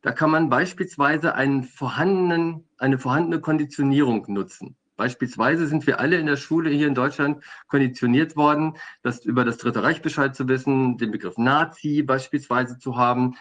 Da 0.00 0.12
kann 0.12 0.30
man 0.30 0.48
beispielsweise 0.48 1.34
einen 1.34 1.64
vorhandenen, 1.64 2.64
eine 2.78 2.98
vorhandene 2.98 3.40
Konditionierung 3.40 4.24
nutzen. 4.28 4.76
Beispielsweise 4.96 5.66
sind 5.66 5.86
wir 5.86 6.00
alle 6.00 6.18
in 6.18 6.26
der 6.26 6.36
Schule 6.36 6.70
hier 6.70 6.86
in 6.86 6.94
Deutschland 6.94 7.42
konditioniert 7.68 8.36
worden, 8.36 8.76
das 9.02 9.24
über 9.24 9.44
das 9.44 9.58
Dritte 9.58 9.82
Reich 9.82 10.02
Bescheid 10.02 10.36
zu 10.36 10.48
wissen, 10.48 10.98
den 10.98 11.10
Begriff 11.10 11.38
Nazi 11.38 12.02
beispielsweise 12.02 12.78
zu 12.78 12.96
haben. 12.96 13.36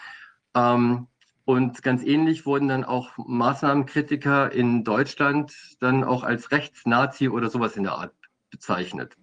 Ähm, 0.56 1.08
und 1.44 1.82
ganz 1.84 2.04
ähnlich 2.04 2.46
wurden 2.46 2.68
dann 2.68 2.86
auch 2.86 3.12
Maßnahmenkritiker 3.18 4.52
in 4.52 4.84
Deutschland 4.84 5.54
dann 5.80 6.04
auch 6.04 6.24
als 6.24 6.52
Rechtsnazi 6.52 7.30
oder 7.30 7.50
sowas 7.50 7.76
in 7.76 7.84
der 7.84 7.94
Art 7.94 8.14
bezeichnet. 8.52 9.18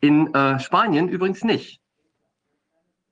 In 0.00 0.32
äh, 0.34 0.60
Spanien 0.60 1.08
übrigens 1.08 1.42
nicht. 1.42 1.80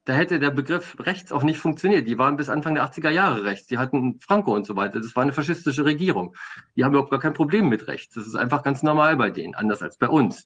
Da 0.07 0.15
hätte 0.15 0.39
der 0.39 0.53
Begriff 0.53 0.97
rechts 1.01 1.33
auch 1.33 1.43
nicht 1.43 1.59
funktioniert. 1.59 2.07
Die 2.07 2.17
waren 2.17 2.37
bis 2.37 2.49
Anfang 2.49 2.77
der 2.77 2.89
80er 2.89 3.11
Jahre 3.11 3.43
rechts. 3.43 3.67
Die 3.67 3.77
hatten 3.77 4.21
Franco 4.21 4.55
und 4.55 4.65
so 4.65 4.77
weiter. 4.77 5.01
Das 5.01 5.17
war 5.17 5.25
eine 5.25 5.33
faschistische 5.33 5.85
Regierung. 5.85 6.37
Die 6.77 6.85
haben 6.85 6.93
überhaupt 6.93 7.11
gar 7.11 7.19
kein 7.19 7.35
Problem 7.35 7.69
mit 7.69 7.89
rechts. 7.89 8.15
Das 8.15 8.25
ist 8.25 8.37
einfach 8.37 8.63
ganz 8.63 8.85
normal 8.85 9.17
bei 9.17 9.31
denen, 9.31 9.57
anders 9.57 9.83
als 9.83 9.99
bei 9.99 10.09
uns. 10.09 10.43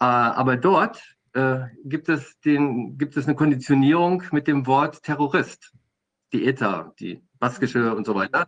Äh, 0.00 0.04
aber 0.04 0.56
dort 0.56 1.02
äh, 1.34 1.60
gibt, 1.84 2.08
es 2.08 2.40
den, 2.40 2.96
gibt 2.96 3.18
es 3.18 3.26
eine 3.26 3.36
Konditionierung 3.36 4.22
mit 4.32 4.48
dem 4.48 4.66
Wort 4.66 5.02
Terrorist. 5.02 5.74
Die 6.32 6.46
ETA, 6.46 6.94
die 6.98 7.22
baskische 7.38 7.94
und 7.94 8.06
so 8.06 8.14
weiter. 8.14 8.46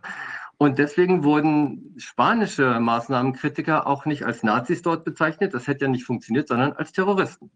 Und 0.57 0.79
deswegen 0.79 1.23
wurden 1.23 1.93
spanische 1.97 2.79
Maßnahmenkritiker 2.79 3.85
auch 3.85 4.05
nicht 4.05 4.25
als 4.25 4.41
Nazis 4.41 4.81
dort 4.81 5.05
bezeichnet, 5.05 5.53
das 5.53 5.67
hätte 5.67 5.85
ja 5.85 5.91
nicht 5.91 6.05
funktioniert, 6.05 6.47
sondern 6.47 6.73
als 6.73 6.91
Terroristen. 6.91 7.51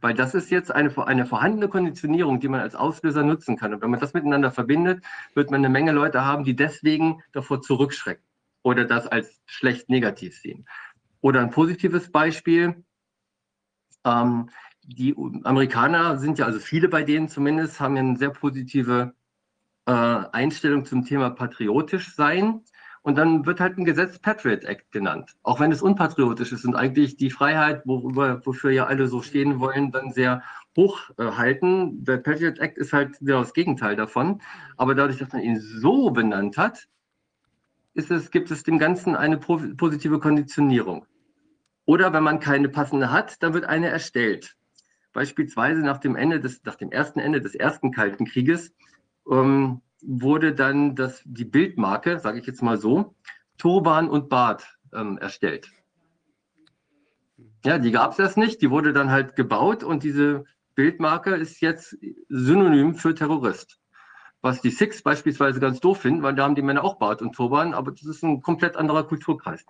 Weil 0.00 0.14
das 0.14 0.34
ist 0.34 0.50
jetzt 0.50 0.72
eine, 0.72 0.96
eine 1.06 1.26
vorhandene 1.26 1.68
Konditionierung, 1.68 2.40
die 2.40 2.48
man 2.48 2.60
als 2.60 2.74
Auslöser 2.74 3.22
nutzen 3.22 3.56
kann. 3.56 3.74
Und 3.74 3.82
wenn 3.82 3.90
man 3.90 4.00
das 4.00 4.14
miteinander 4.14 4.50
verbindet, 4.50 5.04
wird 5.34 5.50
man 5.50 5.58
eine 5.58 5.68
Menge 5.68 5.92
Leute 5.92 6.24
haben, 6.24 6.44
die 6.44 6.56
deswegen 6.56 7.22
davor 7.32 7.60
zurückschrecken 7.60 8.24
oder 8.62 8.84
das 8.84 9.06
als 9.06 9.40
schlecht 9.46 9.88
negativ 9.88 10.38
sehen. 10.38 10.66
Oder 11.20 11.40
ein 11.40 11.50
positives 11.50 12.10
Beispiel. 12.10 12.84
Ähm, 14.04 14.48
die 14.82 15.14
Amerikaner 15.44 16.18
sind 16.18 16.38
ja, 16.38 16.46
also 16.46 16.58
viele 16.58 16.88
bei 16.88 17.02
denen 17.02 17.28
zumindest, 17.28 17.80
haben 17.80 17.96
ja 17.96 18.02
eine 18.02 18.16
sehr 18.16 18.30
positive 18.30 19.14
äh, 19.86 19.92
Einstellung 19.92 20.84
zum 20.84 21.04
Thema 21.04 21.30
patriotisch 21.30 22.14
sein. 22.14 22.62
Und 23.02 23.16
dann 23.16 23.46
wird 23.46 23.60
halt 23.60 23.78
ein 23.78 23.86
Gesetz 23.86 24.18
Patriot 24.18 24.64
Act 24.64 24.92
genannt. 24.92 25.34
Auch 25.42 25.58
wenn 25.58 25.72
es 25.72 25.80
unpatriotisch 25.80 26.52
ist 26.52 26.66
und 26.66 26.74
eigentlich 26.74 27.16
die 27.16 27.30
Freiheit, 27.30 27.82
worüber, 27.86 28.44
wofür 28.44 28.70
ja 28.70 28.86
alle 28.86 29.06
so 29.08 29.22
stehen 29.22 29.58
wollen, 29.58 29.90
dann 29.90 30.12
sehr 30.12 30.42
hoch 30.76 31.10
äh, 31.16 31.32
halten. 31.32 32.04
Der 32.04 32.18
Patriot 32.18 32.58
Act 32.58 32.76
ist 32.76 32.92
halt 32.92 33.16
das 33.20 33.54
Gegenteil 33.54 33.96
davon. 33.96 34.42
Aber 34.76 34.94
dadurch, 34.94 35.18
dass 35.18 35.32
man 35.32 35.42
ihn 35.42 35.60
so 35.60 36.10
benannt 36.10 36.58
hat, 36.58 36.88
es, 37.94 38.30
gibt 38.30 38.50
es 38.50 38.62
dem 38.62 38.78
Ganzen 38.78 39.16
eine 39.16 39.38
positive 39.38 40.20
Konditionierung. 40.20 41.06
Oder 41.86 42.12
wenn 42.12 42.22
man 42.22 42.38
keine 42.38 42.68
passende 42.68 43.10
hat, 43.10 43.42
dann 43.42 43.54
wird 43.54 43.64
eine 43.64 43.88
erstellt. 43.88 44.56
Beispielsweise 45.12 45.80
nach 45.80 45.98
dem 45.98 46.14
Ende 46.16 46.38
des, 46.38 46.62
nach 46.64 46.76
dem 46.76 46.92
ersten 46.92 47.18
Ende 47.18 47.40
des 47.40 47.54
ersten 47.54 47.90
Kalten 47.90 48.26
Krieges 48.26 48.72
ähm, 49.28 49.80
wurde 50.02 50.54
dann 50.54 50.94
das, 50.94 51.22
die 51.24 51.44
Bildmarke, 51.44 52.18
sage 52.18 52.38
ich 52.38 52.46
jetzt 52.46 52.62
mal 52.62 52.78
so, 52.78 53.14
Turban 53.58 54.08
und 54.08 54.28
Bart 54.28 54.78
ähm, 54.94 55.18
erstellt. 55.18 55.70
Ja, 57.64 57.78
die 57.78 57.90
gab 57.90 58.12
es 58.12 58.18
erst 58.18 58.38
nicht, 58.38 58.62
die 58.62 58.70
wurde 58.70 58.92
dann 58.92 59.10
halt 59.10 59.36
gebaut 59.36 59.84
und 59.84 60.02
diese 60.02 60.44
Bildmarke 60.74 61.34
ist 61.34 61.60
jetzt 61.60 61.96
synonym 62.28 62.94
für 62.94 63.14
Terrorist. 63.14 63.78
Was 64.40 64.62
die 64.62 64.70
Six 64.70 65.02
beispielsweise 65.02 65.60
ganz 65.60 65.80
doof 65.80 66.00
finden, 66.00 66.22
weil 66.22 66.34
da 66.34 66.44
haben 66.44 66.54
die 66.54 66.62
Männer 66.62 66.82
auch 66.82 66.94
Bart 66.94 67.20
und 67.20 67.34
Turban, 67.34 67.74
aber 67.74 67.90
das 67.92 68.04
ist 68.04 68.22
ein 68.22 68.40
komplett 68.40 68.76
anderer 68.76 69.04
Kulturkreis. 69.04 69.66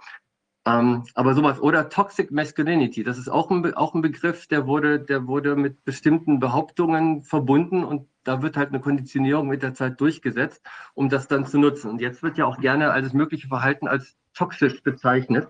Ähm, 0.67 1.05
aber 1.15 1.35
sowas, 1.35 1.61
oder 1.61 1.89
Toxic 1.89 2.31
Masculinity, 2.31 3.03
das 3.03 3.19
ist 3.19 3.29
auch 3.29 3.51
ein, 3.51 3.75
auch 3.75 3.95
ein 3.95 4.03
Begriff, 4.03 4.47
der 4.47 4.67
wurde, 4.67 5.01
der 5.01 5.27
wurde 5.27 5.57
mit 5.57 5.85
bestimmten 5.85 6.39
Behauptungen 6.39 7.23
verbunden 7.23 7.83
und 7.83 8.07
da 8.25 8.43
wird 8.43 8.57
halt 8.57 8.71
eine 8.71 8.81
Konditionierung 8.81 9.49
mit 9.49 9.63
der 9.63 9.75
Zeit 9.75 10.01
durchgesetzt, 10.01 10.63
um 10.95 11.09
das 11.09 11.29
dann 11.29 11.47
zu 11.47 11.59
nutzen. 11.59 11.91
Und 11.91 12.01
jetzt 12.01 12.23
wird 12.23 12.39
ja 12.39 12.47
auch 12.47 12.59
gerne 12.59 12.93
alles 12.93 13.13
mögliche 13.13 13.49
Verhalten 13.49 13.89
als 13.89 14.17
toxisch 14.35 14.83
bezeichnet, 14.83 15.49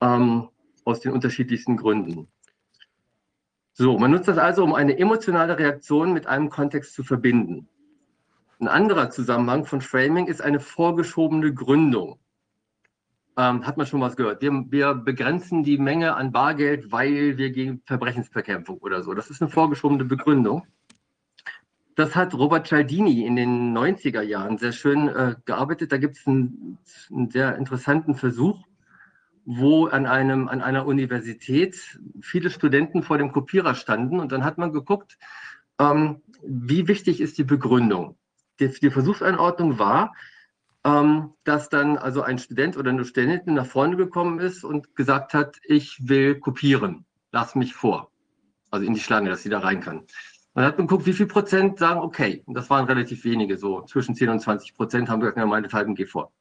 ähm, 0.00 0.48
aus 0.84 1.00
den 1.00 1.12
unterschiedlichsten 1.12 1.76
Gründen. 1.76 2.28
So, 3.72 3.98
man 3.98 4.10
nutzt 4.10 4.28
das 4.28 4.38
also, 4.38 4.64
um 4.64 4.74
eine 4.74 4.98
emotionale 4.98 5.58
Reaktion 5.58 6.12
mit 6.12 6.26
einem 6.26 6.48
Kontext 6.48 6.94
zu 6.94 7.04
verbinden. 7.04 7.68
Ein 8.58 8.68
anderer 8.68 9.10
Zusammenhang 9.10 9.66
von 9.66 9.82
Framing 9.82 10.28
ist 10.28 10.40
eine 10.40 10.60
vorgeschobene 10.60 11.52
Gründung. 11.52 12.18
Ähm, 13.36 13.66
hat 13.66 13.76
man 13.76 13.86
schon 13.86 14.00
was 14.00 14.16
gehört. 14.16 14.40
Wir, 14.40 14.64
wir, 14.70 14.94
begrenzen 14.94 15.62
die 15.62 15.76
Menge 15.76 16.14
an 16.14 16.32
Bargeld, 16.32 16.90
weil 16.90 17.36
wir 17.36 17.50
gegen 17.50 17.82
Verbrechensbekämpfung 17.84 18.78
oder 18.78 19.02
so. 19.02 19.12
Das 19.12 19.28
ist 19.28 19.42
eine 19.42 19.50
vorgeschobene 19.50 20.06
Begründung. 20.06 20.66
Das 21.96 22.14
hat 22.14 22.34
Robert 22.34 22.66
Cialdini 22.66 23.24
in 23.24 23.36
den 23.36 23.76
90er 23.76 24.20
Jahren 24.20 24.58
sehr 24.58 24.72
schön 24.72 25.08
äh, 25.08 25.34
gearbeitet. 25.46 25.92
Da 25.92 25.96
gibt 25.96 26.18
es 26.18 26.26
einen, 26.26 26.78
einen, 27.10 27.30
sehr 27.30 27.56
interessanten 27.56 28.14
Versuch, 28.14 28.62
wo 29.46 29.86
an, 29.86 30.04
einem, 30.04 30.46
an 30.46 30.60
einer 30.60 30.86
Universität 30.86 31.98
viele 32.20 32.50
Studenten 32.50 33.02
vor 33.02 33.16
dem 33.16 33.32
Kopierer 33.32 33.74
standen 33.74 34.20
und 34.20 34.30
dann 34.30 34.44
hat 34.44 34.58
man 34.58 34.74
geguckt, 34.74 35.16
ähm, 35.78 36.20
wie 36.42 36.86
wichtig 36.86 37.22
ist 37.22 37.38
die 37.38 37.44
Begründung. 37.44 38.18
Die, 38.60 38.68
die 38.68 38.90
Versuchseinordnung 38.90 39.78
war, 39.78 40.14
ähm, 40.84 41.32
dass 41.44 41.70
dann 41.70 41.96
also 41.96 42.20
ein 42.20 42.38
Student 42.38 42.76
oder 42.76 42.90
eine 42.90 43.06
Studentin 43.06 43.54
nach 43.54 43.66
vorne 43.66 43.96
gekommen 43.96 44.38
ist 44.38 44.64
und 44.64 44.96
gesagt 44.96 45.32
hat, 45.32 45.56
ich 45.64 45.96
will 46.06 46.40
kopieren, 46.40 47.06
lass 47.32 47.54
mich 47.54 47.72
vor. 47.72 48.10
Also 48.70 48.84
in 48.84 48.92
die 48.92 49.00
Schlange, 49.00 49.30
dass 49.30 49.42
sie 49.42 49.48
da 49.48 49.60
rein 49.60 49.80
kann. 49.80 50.02
Man 50.56 50.64
hat 50.64 50.78
geguckt, 50.78 51.04
wie 51.04 51.12
viel 51.12 51.26
Prozent 51.26 51.78
sagen, 51.78 52.00
okay, 52.00 52.42
und 52.46 52.54
das 52.54 52.70
waren 52.70 52.86
relativ 52.86 53.24
wenige, 53.24 53.58
so 53.58 53.82
zwischen 53.82 54.14
10 54.14 54.30
und 54.30 54.40
20 54.40 54.74
Prozent 54.74 55.10
haben 55.10 55.20
gesagt, 55.20 55.36
ja, 55.36 55.44
meinethalben, 55.44 55.94
geh 55.94 56.06
vor. 56.06 56.32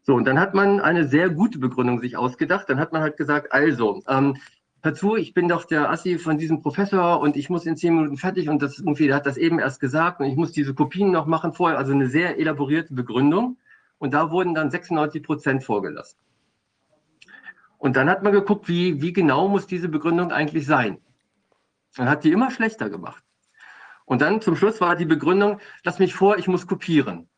So, 0.00 0.14
und 0.14 0.24
dann 0.24 0.40
hat 0.40 0.54
man 0.54 0.80
eine 0.80 1.06
sehr 1.06 1.28
gute 1.28 1.58
Begründung 1.58 2.00
sich 2.00 2.16
ausgedacht. 2.16 2.70
Dann 2.70 2.80
hat 2.80 2.94
man 2.94 3.02
halt 3.02 3.18
gesagt, 3.18 3.52
also, 3.52 4.02
ähm, 4.08 4.38
hör 4.82 4.94
zu, 4.94 5.14
ich 5.14 5.34
bin 5.34 5.46
doch 5.46 5.66
der 5.66 5.90
Assi 5.90 6.18
von 6.18 6.38
diesem 6.38 6.62
Professor 6.62 7.20
und 7.20 7.36
ich 7.36 7.50
muss 7.50 7.66
in 7.66 7.76
zehn 7.76 7.94
Minuten 7.94 8.16
fertig 8.16 8.48
und 8.48 8.62
das 8.62 8.78
irgendwie, 8.78 9.08
der 9.08 9.16
hat 9.16 9.26
das 9.26 9.36
eben 9.36 9.58
erst 9.58 9.78
gesagt 9.78 10.20
und 10.20 10.26
ich 10.26 10.36
muss 10.36 10.52
diese 10.52 10.72
Kopien 10.72 11.10
noch 11.10 11.26
machen 11.26 11.52
vorher. 11.52 11.76
Also 11.76 11.92
eine 11.92 12.08
sehr 12.08 12.38
elaborierte 12.38 12.94
Begründung. 12.94 13.58
Und 13.98 14.14
da 14.14 14.30
wurden 14.30 14.54
dann 14.54 14.70
96 14.70 15.22
Prozent 15.22 15.64
vorgelassen. 15.64 16.18
Und 17.76 17.94
dann 17.96 18.08
hat 18.08 18.22
man 18.22 18.32
geguckt, 18.32 18.68
wie, 18.68 19.02
wie 19.02 19.12
genau 19.12 19.48
muss 19.48 19.66
diese 19.66 19.90
Begründung 19.90 20.32
eigentlich 20.32 20.64
sein. 20.64 20.96
Dann 21.96 22.08
hat 22.08 22.24
die 22.24 22.32
immer 22.32 22.50
schlechter 22.50 22.88
gemacht. 22.88 23.22
Und 24.10 24.22
dann 24.22 24.40
zum 24.40 24.56
Schluss 24.56 24.80
war 24.80 24.96
die 24.96 25.04
Begründung, 25.04 25.60
lass 25.84 26.00
mich 26.00 26.14
vor, 26.14 26.36
ich 26.36 26.48
muss 26.48 26.66
kopieren 26.66 27.28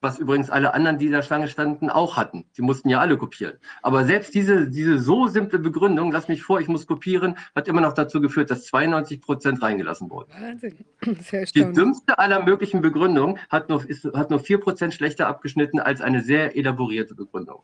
was 0.00 0.18
übrigens 0.18 0.50
alle 0.50 0.72
anderen, 0.74 0.98
die 0.98 1.06
in 1.06 1.12
der 1.12 1.22
Schlange 1.22 1.48
standen, 1.48 1.90
auch 1.90 2.16
hatten. 2.16 2.46
Sie 2.52 2.62
mussten 2.62 2.88
ja 2.88 3.00
alle 3.00 3.18
kopieren. 3.18 3.58
Aber 3.82 4.04
selbst 4.04 4.34
diese, 4.34 4.68
diese 4.68 4.98
so 4.98 5.26
simple 5.26 5.58
Begründung, 5.58 6.10
lass 6.10 6.28
mich 6.28 6.42
vor, 6.42 6.60
ich 6.60 6.68
muss 6.68 6.86
kopieren, 6.86 7.36
hat 7.54 7.68
immer 7.68 7.80
noch 7.80 7.92
dazu 7.92 8.20
geführt, 8.20 8.50
dass 8.50 8.64
92 8.64 9.20
Prozent 9.20 9.62
reingelassen 9.62 10.10
wurden. 10.10 10.32
Wahnsinn. 10.32 10.84
Sehr 11.20 11.44
die 11.44 11.72
dümmste 11.72 12.18
aller 12.18 12.42
möglichen 12.42 12.80
Begründungen 12.80 13.38
hat 13.50 13.68
nur, 13.68 13.88
ist, 13.88 14.04
hat 14.14 14.30
nur 14.30 14.40
4 14.40 14.58
Prozent 14.58 14.94
schlechter 14.94 15.26
abgeschnitten 15.26 15.80
als 15.80 16.00
eine 16.00 16.22
sehr 16.22 16.56
elaborierte 16.56 17.14
Begründung. 17.14 17.62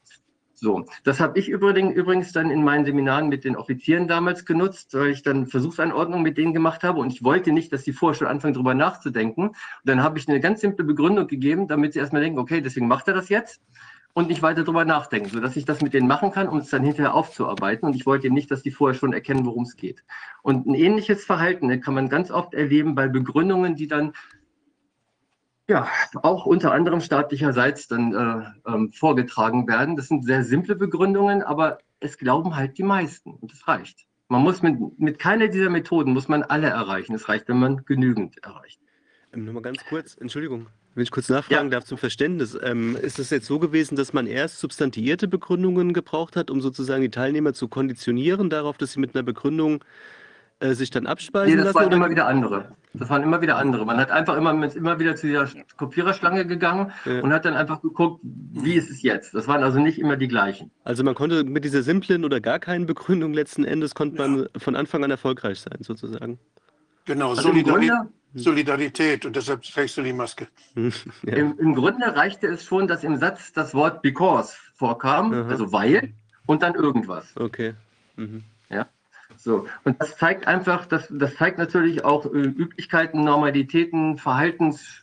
So, 0.59 0.87
das 1.05 1.20
habe 1.20 1.39
ich 1.39 1.51
übrigens, 1.51 2.33
dann 2.33 2.51
in 2.51 2.65
meinen 2.65 2.87
Seminaren 2.87 3.28
mit 3.28 3.45
den 3.45 3.57
Offizieren 3.57 4.09
damals 4.09 4.47
genutzt, 4.47 4.95
weil 4.95 5.11
ich 5.11 5.23
dann 5.23 5.47
Versuchsanordnung 5.47 6.23
mit 6.23 6.39
denen 6.39 6.55
gemacht 6.55 6.83
habe 6.83 6.99
und 6.99 7.12
ich 7.12 7.23
wollte 7.23 7.53
nicht, 7.53 7.74
dass 7.74 7.85
sie 7.85 7.93
vorher 7.93 8.16
schon 8.16 8.27
anfangen, 8.27 8.55
darüber 8.55 8.73
nachzudenken. 8.73 9.49
Und 9.49 9.57
dann 9.85 10.03
habe 10.03 10.19
ich 10.19 10.27
eine 10.28 10.41
ganz 10.41 10.62
simple 10.62 10.83
Begründung 10.83 11.27
gegeben, 11.27 11.69
damit 11.69 11.93
sie 11.93 11.99
erstmal 11.99 12.23
denken, 12.23 12.39
okay, 12.39 12.62
deswegen 12.62 12.89
macht 12.89 13.07
er 13.07 13.12
das 13.12 13.28
jetzt 13.28 13.61
und 14.15 14.28
nicht 14.28 14.41
weiter 14.41 14.65
darüber 14.65 14.87
nachdenken, 14.87 15.28
sodass 15.28 15.57
ich 15.57 15.66
das 15.66 15.83
mit 15.83 15.93
denen 15.93 16.09
machen 16.09 16.31
kann, 16.31 16.49
um 16.49 16.57
es 16.57 16.70
dann 16.70 16.83
hinterher 16.83 17.12
aufzuarbeiten. 17.12 17.87
Und 17.87 17.95
ich 17.95 18.07
wollte 18.07 18.31
nicht, 18.31 18.51
dass 18.51 18.62
die 18.62 18.70
vorher 18.70 18.99
schon 18.99 19.12
erkennen, 19.12 19.45
worum 19.45 19.65
es 19.65 19.77
geht. 19.77 20.05
Und 20.41 20.66
ein 20.66 20.74
ähnliches 20.74 21.23
Verhalten 21.27 21.83
kann 21.83 21.93
man 21.93 22.09
ganz 22.09 22.31
oft 22.31 22.55
erleben 22.55 22.95
bei 22.95 23.09
Begründungen, 23.09 23.77
die 23.77 23.89
dann 23.89 24.15
ja, 25.69 25.89
auch 26.23 26.47
unter 26.47 26.73
anderem 26.73 27.01
staatlicherseits 27.01 27.89
dann 27.89 28.15
äh, 28.15 28.71
ähm, 28.71 28.93
vorgetragen 28.93 29.67
werden. 29.67 29.97
Das 29.97 30.09
sind 30.09 30.25
sehr 30.25 30.45
simple 30.45 30.77
Begründungen, 30.77 31.43
aber 31.43 31.79
es 32.01 32.19
glauben 32.19 32.57
halt 32.57 32.79
die 32.79 32.83
meisten 32.83 33.31
und 33.31 33.53
das 33.53 33.67
reicht. 33.67 34.07
Man 34.29 34.43
muss 34.43 34.63
mit, 34.63 34.77
mit 34.99 35.19
keiner 35.19 35.49
dieser 35.49 35.71
Methoden 35.71 36.13
muss 36.13 36.29
man 36.29 36.43
alle 36.43 36.69
erreichen. 36.69 37.15
Es 37.15 37.29
reicht, 37.29 37.49
wenn 37.49 37.59
man 37.59 37.85
genügend 37.85 38.43
erreicht. 38.45 38.81
Ähm, 39.33 39.45
nur 39.45 39.55
mal 39.55 39.63
ganz 39.63 39.85
kurz, 39.89 40.17
Entschuldigung, 40.17 40.67
wenn 40.95 41.03
ich 41.03 41.11
kurz 41.11 41.29
nachfragen 41.29 41.67
ja. 41.67 41.79
darf 41.79 41.85
zum 41.85 41.99
Verständnis. 41.99 42.57
Ähm, 42.63 42.97
ist 42.97 43.19
es 43.19 43.31
jetzt 43.31 43.47
so 43.47 43.59
gewesen, 43.59 43.97
dass 43.97 44.13
man 44.13 44.27
erst 44.27 44.59
substantiierte 44.59 45.29
Begründungen 45.29 45.93
gebraucht 45.93 46.37
hat, 46.37 46.51
um 46.51 46.61
sozusagen 46.61 47.03
die 47.03 47.11
Teilnehmer 47.11 47.55
zu 47.55 47.69
konditionieren 47.69 48.51
darauf, 48.51 48.79
dass 48.79 48.93
sie 48.93 49.01
mit 49.01 49.15
einer 49.15 49.23
Begründung 49.23 49.85
äh, 50.61 50.73
sich 50.73 50.91
dann 50.91 51.07
abspeisen 51.07 51.51
nee, 51.51 51.57
das 51.57 51.66
lassen? 51.66 51.77
waren 51.77 51.87
oder? 51.89 51.97
immer 51.97 52.11
wieder 52.11 52.27
andere. 52.27 52.69
Das 52.95 53.11
waren 53.11 53.23
immer 53.23 53.43
wieder 53.43 53.59
andere. 53.59 53.85
Man 53.85 53.99
hat 53.99 54.11
einfach 54.11 54.37
immer, 54.37 54.51
immer 54.74 54.99
wieder 54.99 55.16
zu 55.16 55.27
dieser 55.27 55.49
Kopiererschlange 55.77 56.47
gegangen 56.47 56.93
ja. 57.05 57.20
und 57.20 57.33
hat 57.33 57.45
dann 57.45 57.55
einfach 57.55 57.83
geguckt, 57.83 58.20
wie 58.23 58.73
ist 58.74 58.91
es 58.91 59.03
jetzt. 59.03 59.35
Das 59.35 59.47
waren 59.49 59.62
also 59.62 59.78
nicht 59.78 59.99
immer 59.99 60.16
die 60.16 60.28
gleichen. 60.28 60.70
Also 60.85 61.05
man 61.05 61.15
konnte 61.15 61.45
mit 61.45 61.65
dieser 61.65 61.83
simplen 61.83 62.24
oder 62.24 62.41
gar 62.41 62.59
keinen 62.59 62.87
Begründung 62.87 63.35
letzten 63.35 63.65
Endes 63.65 63.95
konnte 63.95 64.16
man 64.16 64.39
ja. 64.39 64.47
von 64.57 64.77
Anfang 64.77 65.05
an 65.05 65.11
erfolgreich 65.11 65.61
sein, 65.61 65.78
sozusagen. 65.81 66.39
Genau, 67.05 67.31
also 67.31 67.43
Solidarität, 67.43 67.91
Grunde, 67.91 68.12
Solidarität 68.35 69.27
und 69.27 69.37
deshalb 69.37 69.62
trägst 69.62 69.99
du 69.99 70.03
die 70.03 70.12
Maske. 70.12 70.49
ja. 70.74 70.91
Im, 71.37 71.59
Im, 71.59 71.74
Grunde 71.74 72.16
reichte 72.16 72.47
es 72.47 72.65
schon, 72.65 72.89
dass 72.89 73.05
im 73.05 73.19
Satz 73.19 73.53
das 73.53 73.74
Wort 73.74 74.01
because 74.01 74.57
vorkam, 74.74 75.33
Aha. 75.33 75.49
also 75.49 75.70
weil 75.70 76.15
und 76.47 76.62
dann 76.62 76.74
irgendwas. 76.74 77.27
Okay. 77.37 77.74
Mhm. 78.16 78.45
So, 79.36 79.66
und 79.85 80.01
das 80.01 80.16
zeigt 80.16 80.47
einfach, 80.47 80.86
das, 80.86 81.09
das 81.11 81.35
zeigt 81.35 81.59
natürlich 81.59 82.05
auch 82.05 82.27
äh, 82.27 82.28
Üblichkeiten, 82.28 83.24
Normalitäten, 83.24 84.19
Verhaltensnormen, 84.19 85.03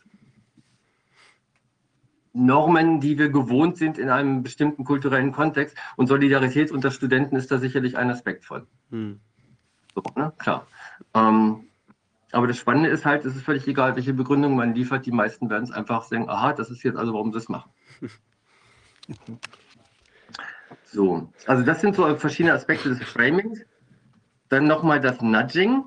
die 3.00 3.18
wir 3.18 3.30
gewohnt 3.30 3.78
sind 3.78 3.98
in 3.98 4.10
einem 4.10 4.44
bestimmten 4.44 4.86
kulturellen 4.86 5.32
Kontext. 5.32 5.78
Und 5.98 6.08
Solidarität 6.08 6.72
unter 6.72 6.92
Studenten 6.92 7.36
ist 7.36 7.52
da 7.52 7.58
sicherlich 7.58 7.98
ein 7.98 8.10
Aspekt 8.10 8.46
von. 8.46 8.68
Hm. 8.92 9.20
So, 9.94 10.04
ne? 10.16 10.34
Klar. 10.38 10.68
Ähm, 11.14 11.68
aber 12.32 12.48
das 12.48 12.58
Spannende 12.58 12.90
ist 12.90 13.06
halt, 13.06 13.26
es 13.26 13.36
ist 13.36 13.44
völlig 13.44 13.68
egal, 13.68 13.96
welche 13.96 14.14
Begründung 14.14 14.56
man 14.56 14.74
liefert. 14.74 15.06
Die 15.06 15.12
meisten 15.12 15.52
werden 15.52 15.66
es 15.66 15.72
einfach 15.72 16.04
sagen, 16.04 16.28
aha, 16.30 16.54
das 16.54 16.72
ist 16.72 16.84
jetzt 16.84 16.98
also, 16.98 17.14
warum 17.14 17.32
sie 17.32 17.38
es 17.38 17.48
machen. 17.48 17.72
so, 20.86 21.30
also 21.46 21.64
das 21.64 21.82
sind 21.82 21.96
so 21.96 22.16
verschiedene 22.18 22.56
Aspekte 22.56 22.90
des 22.90 23.04
Framings. 23.04 23.64
Dann 24.54 24.68
nochmal 24.68 25.00
das 25.00 25.20
Nudging. 25.20 25.86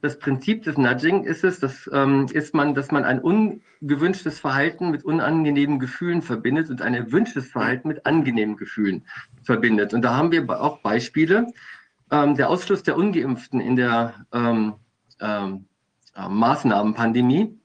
Das 0.00 0.20
Prinzip 0.20 0.62
des 0.62 0.78
Nudging 0.78 1.24
ist 1.24 1.42
es, 1.42 1.58
dass, 1.58 1.90
ähm, 1.92 2.28
ist 2.32 2.54
man, 2.54 2.72
dass 2.76 2.92
man 2.92 3.02
ein 3.02 3.18
ungewünschtes 3.18 4.38
Verhalten 4.38 4.92
mit 4.92 5.04
unangenehmen 5.04 5.80
Gefühlen 5.80 6.22
verbindet 6.22 6.70
und 6.70 6.80
ein 6.80 6.94
erwünschtes 6.94 7.50
Verhalten 7.50 7.88
mit 7.88 8.06
angenehmen 8.06 8.56
Gefühlen 8.56 9.04
verbindet. 9.42 9.94
Und 9.94 10.02
da 10.02 10.14
haben 10.14 10.30
wir 10.30 10.48
auch 10.62 10.78
Beispiele. 10.78 11.48
Ähm, 12.12 12.36
der 12.36 12.50
Ausschluss 12.50 12.84
der 12.84 12.96
Ungeimpften 12.96 13.60
in 13.60 13.74
der 13.74 14.14
ähm, 14.32 14.74
ähm 15.20 15.64
äh, 16.14 16.28
Maßnahmenpandemie 16.28 17.58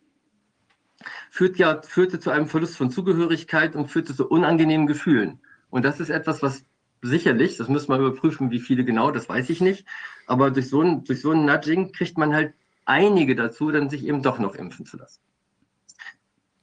führt 1.29 1.59
ja, 1.59 1.79
führte 1.83 2.19
zu 2.19 2.31
einem 2.31 2.47
Verlust 2.47 2.75
von 2.75 2.89
Zugehörigkeit 2.89 3.75
und 3.75 3.91
führte 3.91 4.15
zu 4.15 4.27
unangenehmen 4.27 4.87
Gefühlen. 4.87 5.41
Und 5.69 5.85
das 5.85 5.99
ist 5.99 6.09
etwas, 6.09 6.41
was 6.41 6.65
sicherlich, 7.01 7.57
das 7.57 7.69
müssen 7.69 7.89
wir 7.89 7.99
überprüfen, 7.99 8.51
wie 8.51 8.59
viele 8.59 8.83
genau, 8.83 9.11
das 9.11 9.29
weiß 9.29 9.49
ich 9.49 9.61
nicht. 9.61 9.85
Aber 10.29 10.51
durch 10.51 10.69
so 10.69 10.81
ein, 10.81 11.03
durch 11.03 11.21
so 11.21 11.31
ein 11.31 11.45
Nudging 11.45 11.91
kriegt 11.91 12.17
man 12.17 12.33
halt 12.33 12.53
einige 12.85 13.35
dazu, 13.35 13.71
dann 13.71 13.89
sich 13.89 14.05
eben 14.05 14.21
doch 14.21 14.37
noch 14.37 14.55
impfen 14.55 14.85
zu 14.85 14.97
lassen. 14.97 15.19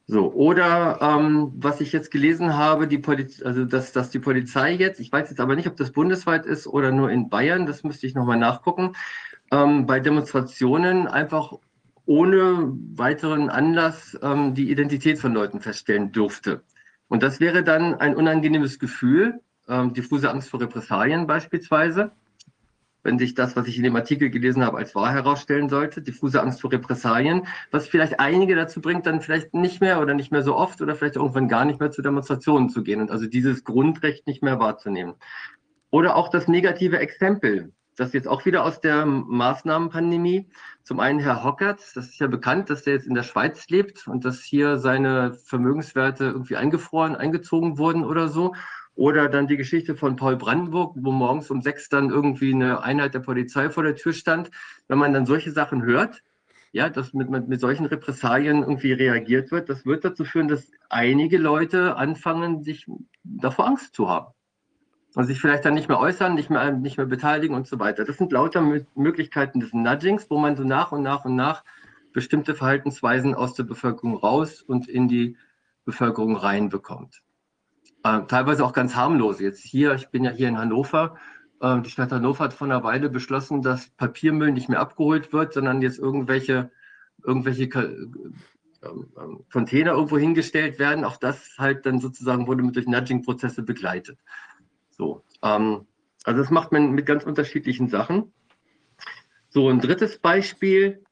So, 0.07 0.33
oder 0.33 1.01
ähm, 1.03 1.53
was 1.57 1.81
ich 1.81 1.91
jetzt 1.91 2.13
gelesen 2.13 2.55
habe, 2.55 2.87
die 2.87 2.99
Poliz 2.99 3.43
also 3.43 3.65
dass, 3.65 3.91
dass 3.91 4.11
die 4.11 4.21
Polizei 4.21 4.73
jetzt, 4.73 5.01
ich 5.01 5.11
weiß 5.11 5.31
jetzt 5.31 5.41
aber 5.41 5.57
nicht, 5.57 5.67
ob 5.67 5.77
das 5.77 5.91
bundesweit 5.91 6.47
ist 6.47 6.69
oder 6.69 6.93
nur 6.93 7.11
in 7.11 7.29
Bayern, 7.29 7.67
das 7.67 7.83
müsste 7.83 8.07
ich 8.07 8.15
nochmal 8.15 8.39
nachgucken, 8.39 8.93
ähm, 9.51 9.87
bei 9.87 9.99
Demonstrationen 9.99 11.09
einfach 11.09 11.55
ohne 12.05 12.73
weiteren 12.95 13.51
Anlass 13.51 14.17
ähm, 14.23 14.55
die 14.55 14.71
Identität 14.71 15.19
von 15.19 15.33
Leuten 15.33 15.61
feststellen 15.61 16.13
durfte. 16.13 16.63
Und 17.09 17.25
das 17.25 17.41
wäre 17.41 17.65
dann 17.65 17.95
ein 17.95 18.15
unangenehmes 18.15 18.79
Gefühl, 18.79 19.41
ähm, 19.69 19.93
diffuse 19.93 20.31
Angst 20.31 20.51
vor 20.51 20.61
Repressalien 20.61 21.27
beispielsweise, 21.27 22.13
wenn 23.07 23.19
sich 23.19 23.35
das, 23.35 23.57
was 23.57 23.69
ich 23.69 23.79
in 23.79 23.85
dem 23.85 23.97
Artikel 23.97 24.29
gelesen 24.31 24.65
habe, 24.65 24.77
als 24.77 24.95
wahr 24.95 25.13
herausstellen 25.13 25.69
sollte, 25.69 26.03
diffuse 26.03 26.43
Angst 26.43 26.61
vor 26.61 26.73
Repressalien, 26.73 27.47
was 27.71 27.89
vielleicht 27.89 28.21
einige 28.21 28.57
dazu 28.57 28.81
bringt, 28.81 29.07
dann 29.07 29.21
vielleicht 29.21 29.55
nicht 29.55 29.81
mehr 29.81 30.03
oder 30.03 30.13
nicht 30.13 30.33
mehr 30.33 30.43
so 30.43 30.57
oft 30.57 30.83
oder 30.83 30.97
vielleicht 30.97 31.17
irgendwann 31.17 31.49
gar 31.49 31.65
nicht 31.65 31.81
mehr 31.81 31.93
zu 31.93 32.03
Demonstrationen 32.03 32.69
zu 32.69 32.83
gehen 32.83 33.01
und 33.01 33.11
also 33.11 33.27
dieses 33.27 33.65
Grundrecht 33.65 34.27
nicht 34.27 34.43
mehr 34.43 34.59
wahrzunehmen. 34.59 35.15
Oder 35.91 36.17
auch 36.17 36.29
das 36.29 36.49
negative 36.49 36.99
Exempel, 36.99 37.73
das 37.97 38.13
jetzt 38.13 38.29
auch 38.29 38.45
wieder 38.45 38.65
aus 38.65 38.81
der 38.81 39.07
Maßnahmenpandemie. 39.07 40.49
Zum 40.83 41.01
einen 41.01 41.21
Herr 41.21 41.45
Hockert, 41.45 41.81
das 41.95 42.09
ist 42.09 42.21
ja 42.21 42.27
bekannt, 42.27 42.71
dass 42.71 42.83
der 42.83 42.95
jetzt 42.95 43.07
in 43.07 43.15
der 43.15 43.23
Schweiz 43.23 43.69
lebt 43.69 44.07
und 44.07 44.25
dass 44.25 44.43
hier 44.43 44.79
seine 44.79 45.33
Vermögenswerte 45.33 46.25
irgendwie 46.25 46.57
eingefroren, 46.57 47.17
eingezogen 47.17 47.79
wurden 47.79 48.05
oder 48.05 48.29
so. 48.29 48.55
Oder 48.97 49.29
dann 49.29 49.47
die 49.47 49.59
Geschichte 49.59 49.95
von 49.95 50.17
Paul 50.17 50.37
Brandenburg, 50.37 50.97
wo 50.99 51.13
morgens 51.13 51.51
um 51.51 51.61
sechs 51.61 51.91
dann 51.91 52.09
irgendwie 52.09 52.55
eine 52.55 52.83
Einheit 52.83 53.13
der 53.13 53.21
Polizei 53.21 53.69
vor 53.69 53.83
der 53.83 53.95
Tür 53.95 54.15
stand. 54.15 54.51
Wenn 54.89 54.99
man 54.99 55.13
dann 55.13 55.27
solche 55.27 55.53
Sachen 55.53 55.83
hört, 55.83 56.23
ja, 56.73 56.89
dass 56.89 57.13
mit, 57.13 57.29
mit, 57.29 57.47
mit 57.47 57.61
solchen 57.61 57.85
Repressalien 57.85 58.63
irgendwie 58.63 58.93
reagiert 58.93 59.51
wird, 59.51 59.69
das 59.69 59.85
wird 59.85 60.05
dazu 60.05 60.25
führen, 60.25 60.49
dass 60.49 60.71
einige 60.89 61.37
Leute 61.37 61.97
anfangen, 61.97 62.63
sich 62.63 62.87
davor 63.23 63.67
Angst 63.67 63.95
zu 63.95 64.09
haben. 64.09 64.33
Und 65.15 65.25
sich 65.25 65.41
vielleicht 65.41 65.65
dann 65.65 65.75
nicht 65.75 65.89
mehr 65.89 66.01
äußern, 66.01 66.35
nicht 66.35 66.51
mehr, 66.51 66.73
nicht 66.73 66.97
mehr 66.97 67.07
beteiligen 67.07 67.55
und 67.55 67.67
so 67.67 67.79
weiter. 67.79 68.05
Das 68.05 68.19
sind 68.19 68.33
lauter 68.33 68.61
Möglichkeiten 68.95 69.61
des 69.61 69.73
Nudgings, 69.73 70.29
wo 70.31 70.39
man 70.39 70.57
so 70.57 70.65
nach 70.65 70.93
und 70.93 71.03
nach 71.03 71.25
und 71.25 71.37
nach 71.37 71.65
bestimmte 72.13 72.55
Verhaltensweisen 72.55 73.35
aus 73.35 73.55
der 73.55 73.65
Bevölkerung 73.65 74.17
raus 74.17 74.63
und 74.63 74.89
in 74.89 75.09
die 75.09 75.37
Bevölkerung 75.85 76.37
reinbekommt 76.37 77.23
äh, 78.07 78.27
teilweise 78.27 78.65
auch 78.65 78.73
ganz 78.73 78.95
harmlos. 78.95 79.41
Jetzt 79.41 79.65
hier, 79.65 79.95
ich 79.95 80.09
bin 80.09 80.23
ja 80.23 80.31
hier 80.31 80.49
in 80.49 80.59
Hannover. 80.59 81.17
Äh, 81.61 81.81
die 81.81 81.91
Stadt 81.91 82.13
Hannover 82.13 82.45
hat 82.45 82.53
vor 82.53 82.67
einer 82.67 82.85
Weile 82.85 83.09
beschlossen, 83.09 83.63
dass 83.63 83.89
Papiermüll 83.91 84.53
nicht 84.53 84.69
mehr 84.69 84.81
abgeholt 84.81 85.33
wird, 85.33 85.55
sondern 85.55 85.83
jetzt 85.83 85.99
irgendwelche, 85.99 86.71
irgendwelche 87.25 87.65
äh, 87.65 88.87
ähm, 88.87 89.45
Container 89.53 89.93
irgendwo 89.93 90.19
hingestellt 90.19 90.79
werden. 90.79 91.05
Auch 91.05 91.17
das 91.17 91.57
halt 91.59 91.85
dann 91.87 91.99
sozusagen 91.99 92.47
wurde 92.47 92.63
mit 92.63 92.77
durch 92.77 92.87
Nudging-Prozesse 92.87 93.63
begleitet. 93.63 94.19
So, 94.91 95.25
ähm, 95.43 95.87
also 96.25 96.41
das 96.41 96.51
macht 96.51 96.73
man 96.73 96.93
mit 96.93 97.07
ganz 97.07 97.25
unterschiedlichen 97.25 97.89
Sachen. 97.89 98.33
So, 99.49 99.69
ein 99.69 99.81
drittes 99.81 100.19
Beispiel 100.19 101.03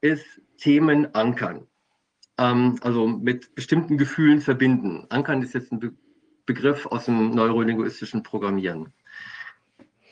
ist 0.00 0.40
Themen 0.56 1.14
ankern. 1.14 1.66
Ähm, 2.38 2.76
also 2.80 3.06
mit 3.06 3.54
bestimmten 3.54 3.98
Gefühlen 3.98 4.40
verbinden. 4.40 5.06
Ankern 5.10 5.42
ist 5.42 5.54
jetzt 5.54 5.70
ein 5.70 5.80
Begriff 6.52 6.86
aus 6.86 7.04
dem 7.04 7.30
neurolinguistischen 7.30 8.24
Programmieren. 8.24 8.92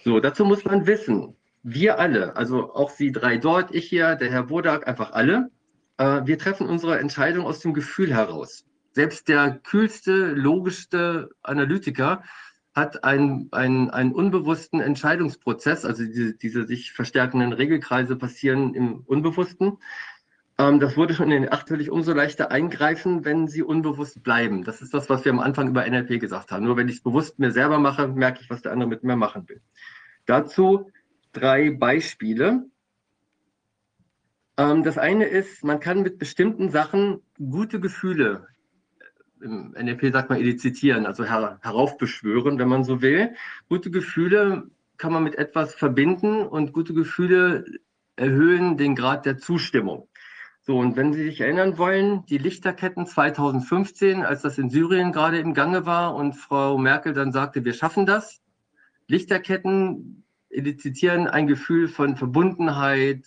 So, 0.05 0.20
dazu 0.20 0.44
muss 0.44 0.65
man 0.65 0.86
wissen, 0.86 1.35
wir 1.65 1.98
alle, 1.98 2.36
also 2.36 2.73
auch 2.74 2.90
Sie 2.90 3.10
drei 3.10 3.39
dort, 3.39 3.74
ich 3.74 3.89
hier, 3.89 4.15
der 4.15 4.31
Herr 4.31 4.44
Bodak, 4.44 4.86
einfach 4.86 5.10
alle, 5.10 5.51
äh, 5.97 6.20
wir 6.24 6.39
treffen 6.39 6.69
unsere 6.69 7.01
Entscheidung 7.01 7.44
aus 7.44 7.59
dem 7.59 7.74
Gefühl 7.74 8.15
heraus. 8.15 8.65
Selbst 8.93 9.28
der 9.28 9.59
kühlste, 9.65 10.32
logischste 10.32 11.31
Analytiker 11.43 12.23
hat 12.73 13.02
einen, 13.02 13.48
einen, 13.51 13.90
einen 13.90 14.12
unbewussten 14.12 14.81
Entscheidungsprozess, 14.81 15.85
also 15.85 16.05
diese, 16.05 16.35
diese 16.35 16.69
sich 16.69 16.93
verstärkenden 16.93 17.52
Regelkreise 17.52 18.15
passieren 18.15 18.74
im 18.74 19.01
Unbewussten. 19.06 19.78
Ähm, 20.59 20.80
das 20.80 20.97
wurde 20.97 21.14
schon 21.14 21.30
in 21.30 21.43
den 21.43 21.51
natürlich 21.51 21.90
umso 21.90 22.12
leichter 22.12 22.51
eingreifen, 22.51 23.24
wenn 23.24 23.47
sie 23.47 23.62
unbewusst 23.62 24.22
bleiben. 24.22 24.64
Das 24.64 24.82
ist 24.82 24.93
das, 24.93 25.09
was 25.09 25.24
wir 25.24 25.32
am 25.32 25.39
Anfang 25.40 25.68
über 25.68 25.89
NLP 25.89 26.20
gesagt 26.20 26.51
haben. 26.51 26.64
Nur 26.64 26.76
wenn 26.76 26.89
ich 26.89 26.97
es 26.97 27.02
bewusst 27.02 27.39
mir 27.39 27.52
selber 27.52 27.78
mache, 27.78 28.09
merke 28.09 28.40
ich, 28.43 28.51
was 28.51 28.62
der 28.62 28.72
andere 28.72 28.89
mit 28.89 29.05
mir 29.05 29.16
machen 29.16 29.48
will. 29.48 29.60
Dazu 30.26 30.90
drei 31.32 31.70
Beispiele. 31.70 32.66
Ähm, 34.56 34.82
das 34.82 34.98
eine 34.98 35.26
ist, 35.26 35.64
man 35.64 35.78
kann 35.78 36.02
mit 36.02 36.18
bestimmten 36.18 36.70
Sachen 36.70 37.22
gute 37.39 37.78
Gefühle, 37.78 38.48
im 39.40 39.70
NLP 39.78 40.12
sagt 40.12 40.30
man 40.30 40.40
edizitieren, 40.40 41.06
also 41.06 41.24
her 41.24 41.60
heraufbeschwören, 41.62 42.59
wenn 42.59 42.68
man 42.68 42.82
so 42.82 43.02
will. 43.02 43.35
Gute 43.68 43.90
Gefühle 43.93 44.68
kann 44.97 45.12
man 45.12 45.22
mit 45.22 45.36
etwas 45.36 45.74
verbinden 45.74 46.43
und 46.43 46.72
gute 46.72 46.93
Gefühle 46.93 47.64
erhöhen 48.16 48.76
den 48.76 48.97
Grad 48.97 49.26
der 49.26 49.39
Zustimmung. 49.39 50.07
So, 50.69 50.77
und 50.77 50.97
wenn 50.97 51.15
Sie 51.15 51.24
sich 51.24 51.40
erinnern 51.40 51.78
wollen, 51.78 52.27
die 52.27 52.36
Lichterketten 52.36 53.07
2015, 53.07 54.23
als 54.23 54.43
das 54.43 54.59
in 54.59 54.69
Syrien 54.69 55.12
gerade 55.12 55.39
im 55.39 55.55
Gange 55.55 55.86
war 55.86 56.15
und 56.15 56.35
Frau 56.35 56.77
Merkel 56.77 57.15
dann 57.15 57.32
sagte, 57.32 57.65
wir 57.65 57.73
schaffen 57.73 58.05
das. 58.05 58.43
Lichterketten 59.07 60.24
elizitieren 60.51 61.27
ein 61.27 61.47
Gefühl 61.47 61.89
von 61.89 62.16
Verbundenheit, 62.16 63.24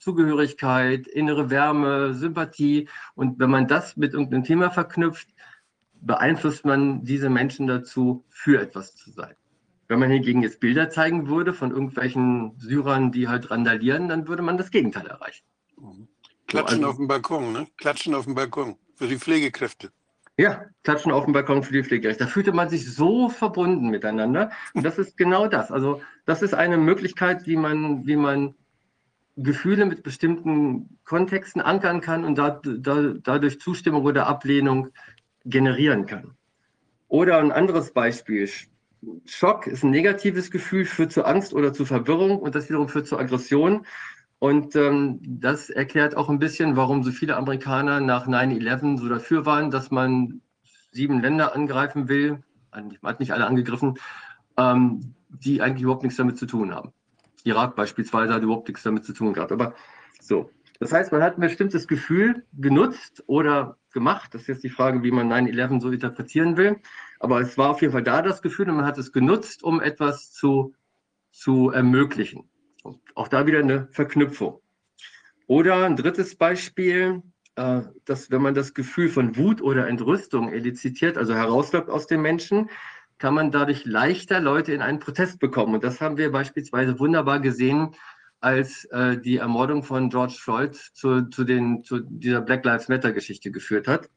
Zugehörigkeit, 0.00 1.06
innere 1.06 1.50
Wärme, 1.50 2.14
Sympathie. 2.14 2.88
Und 3.14 3.38
wenn 3.38 3.50
man 3.50 3.68
das 3.68 3.96
mit 3.96 4.12
irgendeinem 4.12 4.42
Thema 4.42 4.72
verknüpft, 4.72 5.28
beeinflusst 6.00 6.64
man 6.64 7.04
diese 7.04 7.30
Menschen 7.30 7.68
dazu, 7.68 8.24
für 8.28 8.60
etwas 8.60 8.96
zu 8.96 9.12
sein. 9.12 9.36
Wenn 9.86 10.00
man 10.00 10.10
hingegen 10.10 10.42
jetzt 10.42 10.58
Bilder 10.58 10.90
zeigen 10.90 11.28
würde 11.28 11.54
von 11.54 11.70
irgendwelchen 11.70 12.58
Syrern, 12.58 13.12
die 13.12 13.28
halt 13.28 13.52
randalieren, 13.52 14.08
dann 14.08 14.26
würde 14.26 14.42
man 14.42 14.56
das 14.56 14.72
Gegenteil 14.72 15.06
erreichen. 15.06 15.44
Klatschen 16.52 16.78
also- 16.78 16.90
auf 16.90 16.96
dem 16.96 17.08
Balkon, 17.08 17.52
ne? 17.52 17.66
Klatschen 17.78 18.14
auf 18.14 18.24
dem 18.24 18.34
Balkon 18.34 18.76
für 18.96 19.08
die 19.08 19.18
Pflegekräfte. 19.18 19.90
Ja, 20.38 20.64
klatschen 20.82 21.12
auf 21.12 21.24
dem 21.24 21.32
Balkon 21.32 21.62
für 21.62 21.72
die 21.72 21.84
Pflegerechte. 21.84 22.24
Da 22.24 22.30
fühlte 22.30 22.52
man 22.52 22.68
sich 22.68 22.90
so 22.92 23.28
verbunden 23.28 23.88
miteinander. 23.88 24.50
Und 24.72 24.82
das 24.84 24.98
ist 24.98 25.16
genau 25.16 25.46
das. 25.46 25.70
Also 25.70 26.00
das 26.24 26.42
ist 26.42 26.54
eine 26.54 26.78
Möglichkeit, 26.78 27.46
wie 27.46 27.56
man, 27.56 28.06
wie 28.06 28.16
man 28.16 28.54
Gefühle 29.36 29.86
mit 29.86 30.02
bestimmten 30.02 30.98
Kontexten 31.04 31.60
ankern 31.60 32.00
kann 32.00 32.24
und 32.24 32.36
da, 32.36 32.60
da, 32.64 33.14
dadurch 33.22 33.60
Zustimmung 33.60 34.04
oder 34.04 34.26
Ablehnung 34.26 34.88
generieren 35.44 36.06
kann. 36.06 36.34
Oder 37.08 37.38
ein 37.38 37.52
anderes 37.52 37.92
Beispiel. 37.92 38.48
Schock 39.26 39.66
ist 39.66 39.82
ein 39.82 39.90
negatives 39.90 40.50
Gefühl, 40.50 40.84
führt 40.86 41.12
zu 41.12 41.24
Angst 41.24 41.52
oder 41.52 41.72
zu 41.72 41.84
Verwirrung 41.84 42.38
und 42.38 42.54
das 42.54 42.68
wiederum 42.68 42.88
führt 42.88 43.06
zu 43.06 43.18
Aggression. 43.18 43.86
Und 44.42 44.74
ähm, 44.74 45.20
das 45.22 45.70
erklärt 45.70 46.16
auch 46.16 46.28
ein 46.28 46.40
bisschen, 46.40 46.74
warum 46.74 47.04
so 47.04 47.12
viele 47.12 47.36
Amerikaner 47.36 48.00
nach 48.00 48.26
9-11 48.26 48.98
so 48.98 49.08
dafür 49.08 49.46
waren, 49.46 49.70
dass 49.70 49.92
man 49.92 50.40
sieben 50.90 51.20
Länder 51.20 51.54
angreifen 51.54 52.08
will. 52.08 52.42
Man 52.72 52.98
hat 53.04 53.20
nicht 53.20 53.32
alle 53.32 53.46
angegriffen, 53.46 54.00
ähm, 54.56 55.14
die 55.28 55.62
eigentlich 55.62 55.82
überhaupt 55.82 56.02
nichts 56.02 56.16
damit 56.16 56.38
zu 56.38 56.46
tun 56.46 56.74
haben. 56.74 56.92
Irak 57.44 57.76
beispielsweise 57.76 58.34
hat 58.34 58.42
überhaupt 58.42 58.66
nichts 58.66 58.82
damit 58.82 59.04
zu 59.04 59.12
tun 59.12 59.32
gehabt. 59.32 59.52
Aber 59.52 59.76
so. 60.20 60.50
Das 60.80 60.92
heißt, 60.92 61.12
man 61.12 61.22
hat 61.22 61.38
ein 61.38 61.40
bestimmtes 61.40 61.86
Gefühl 61.86 62.44
genutzt 62.52 63.22
oder 63.28 63.76
gemacht. 63.92 64.34
Das 64.34 64.40
ist 64.42 64.48
jetzt 64.48 64.64
die 64.64 64.70
Frage, 64.70 65.04
wie 65.04 65.12
man 65.12 65.32
9-11 65.32 65.80
so 65.80 65.92
interpretieren 65.92 66.56
will. 66.56 66.80
Aber 67.20 67.40
es 67.40 67.56
war 67.58 67.70
auf 67.70 67.80
jeden 67.80 67.92
Fall 67.92 68.02
da 68.02 68.22
das 68.22 68.42
Gefühl 68.42 68.68
und 68.68 68.74
man 68.74 68.86
hat 68.86 68.98
es 68.98 69.12
genutzt, 69.12 69.62
um 69.62 69.80
etwas 69.80 70.32
zu, 70.32 70.74
zu 71.30 71.70
ermöglichen. 71.70 72.48
Auch 73.14 73.28
da 73.28 73.46
wieder 73.46 73.60
eine 73.60 73.88
Verknüpfung. 73.92 74.60
Oder 75.46 75.84
ein 75.84 75.96
drittes 75.96 76.36
Beispiel, 76.36 77.22
äh, 77.56 77.82
dass 78.04 78.30
wenn 78.30 78.42
man 78.42 78.54
das 78.54 78.74
Gefühl 78.74 79.08
von 79.08 79.36
Wut 79.36 79.60
oder 79.60 79.88
Entrüstung 79.88 80.52
elizitiert, 80.52 81.18
also 81.18 81.34
herauslockt 81.34 81.90
aus 81.90 82.06
dem 82.06 82.22
Menschen, 82.22 82.70
kann 83.18 83.34
man 83.34 83.52
dadurch 83.52 83.84
leichter 83.84 84.40
Leute 84.40 84.72
in 84.72 84.82
einen 84.82 84.98
Protest 84.98 85.38
bekommen. 85.38 85.74
Und 85.74 85.84
das 85.84 86.00
haben 86.00 86.16
wir 86.16 86.32
beispielsweise 86.32 86.98
wunderbar 86.98 87.40
gesehen, 87.40 87.94
als 88.40 88.84
äh, 88.86 89.18
die 89.18 89.36
Ermordung 89.36 89.84
von 89.84 90.10
George 90.10 90.36
Floyd 90.38 90.74
zu, 90.74 91.28
zu, 91.28 91.44
den, 91.44 91.84
zu 91.84 92.00
dieser 92.00 92.40
Black 92.40 92.64
Lives 92.64 92.88
Matter-Geschichte 92.88 93.52
geführt 93.52 93.86
hat. 93.86 94.10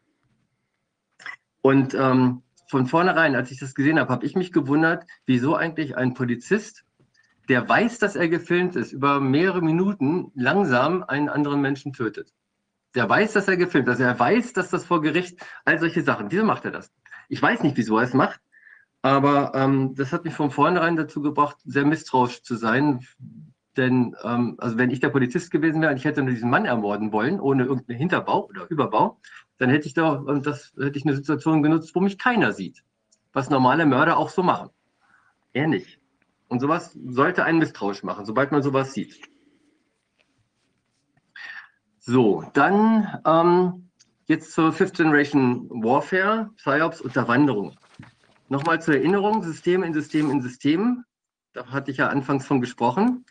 Und 1.61 1.93
ähm, 1.93 2.41
von 2.67 2.87
vornherein, 2.87 3.35
als 3.35 3.51
ich 3.51 3.59
das 3.59 3.75
gesehen 3.75 3.99
habe, 3.99 4.11
habe 4.11 4.25
ich 4.25 4.35
mich 4.35 4.51
gewundert, 4.51 5.03
wieso 5.25 5.55
eigentlich 5.55 5.95
ein 5.95 6.15
Polizist, 6.15 6.83
der 7.49 7.67
weiß, 7.67 7.99
dass 7.99 8.15
er 8.15 8.29
gefilmt 8.29 8.75
ist, 8.75 8.91
über 8.91 9.19
mehrere 9.19 9.61
Minuten 9.61 10.31
langsam 10.35 11.03
einen 11.03 11.29
anderen 11.29 11.61
Menschen 11.61 11.93
tötet. 11.93 12.33
Der 12.95 13.09
weiß, 13.09 13.33
dass 13.33 13.47
er 13.47 13.57
gefilmt 13.57 13.87
ist, 13.87 13.93
also 13.93 14.03
er 14.03 14.19
weiß, 14.19 14.53
dass 14.53 14.69
das 14.69 14.85
vor 14.85 15.01
Gericht, 15.01 15.39
all 15.65 15.79
solche 15.79 16.01
Sachen. 16.01 16.31
Wieso 16.31 16.45
macht 16.45 16.65
er 16.65 16.71
das? 16.71 16.93
Ich 17.29 17.41
weiß 17.41 17.63
nicht, 17.63 17.77
wieso 17.77 17.97
er 17.97 18.05
es 18.05 18.13
macht, 18.13 18.39
aber 19.01 19.51
ähm, 19.53 19.93
das 19.95 20.13
hat 20.13 20.25
mich 20.25 20.33
von 20.33 20.49
vornherein 20.49 20.95
dazu 20.95 21.21
gebracht, 21.21 21.57
sehr 21.65 21.85
misstrauisch 21.85 22.41
zu 22.41 22.55
sein. 22.55 23.05
Denn, 23.77 24.15
ähm, 24.23 24.55
also 24.57 24.77
wenn 24.77 24.89
ich 24.89 24.99
der 24.99 25.09
Polizist 25.09 25.51
gewesen 25.51 25.81
wäre 25.81 25.91
und 25.91 25.97
ich 25.97 26.05
hätte 26.05 26.23
nur 26.23 26.33
diesen 26.33 26.49
Mann 26.49 26.65
ermorden 26.65 27.11
wollen, 27.11 27.39
ohne 27.39 27.65
irgendeinen 27.65 27.99
Hinterbau 27.99 28.45
oder 28.47 28.69
Überbau, 28.69 29.19
dann 29.57 29.69
hätte 29.69 29.87
ich 29.87 29.93
da, 29.93 30.13
und 30.13 30.45
das 30.45 30.73
hätte 30.77 30.97
ich 30.97 31.05
eine 31.05 31.15
Situation 31.15 31.61
genutzt, 31.61 31.93
wo 31.93 31.99
mich 31.99 32.17
keiner 32.17 32.53
sieht. 32.53 32.83
Was 33.33 33.49
normale 33.49 33.85
Mörder 33.85 34.17
auch 34.17 34.29
so 34.29 34.43
machen. 34.43 34.69
Er 35.53 35.67
nicht. 35.67 35.99
Und 36.47 36.59
sowas 36.59 36.93
sollte 36.93 37.43
einen 37.43 37.59
misstrauisch 37.59 38.03
machen, 38.03 38.25
sobald 38.25 38.51
man 38.51 38.61
sowas 38.61 38.93
sieht. 38.93 39.19
So, 41.99 42.43
dann 42.53 43.19
ähm, 43.25 43.89
jetzt 44.27 44.53
zur 44.53 44.71
Fifth 44.71 44.97
Generation 44.97 45.69
Warfare, 45.69 46.51
PsyOps, 46.57 47.01
Unterwanderung. 47.01 47.75
Nochmal 48.47 48.79
zur 48.79 48.95
Erinnerung, 48.95 49.41
System 49.41 49.81
in 49.81 49.93
System 49.93 50.29
in 50.29 50.41
System. 50.41 51.03
Da 51.53 51.65
hatte 51.67 51.89
ich 51.89 51.97
ja 51.97 52.09
anfangs 52.09 52.45
von 52.45 52.61
gesprochen. 52.61 53.25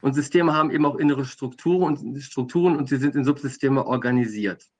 Und 0.00 0.14
Systeme 0.14 0.54
haben 0.54 0.70
eben 0.70 0.86
auch 0.86 0.96
innere 0.96 1.24
Strukturen 1.24 1.96
und, 1.96 2.22
Strukturen 2.22 2.76
und 2.76 2.88
sie 2.88 2.96
sind 2.96 3.16
in 3.16 3.24
Subsysteme 3.24 3.84
organisiert. 3.84 4.70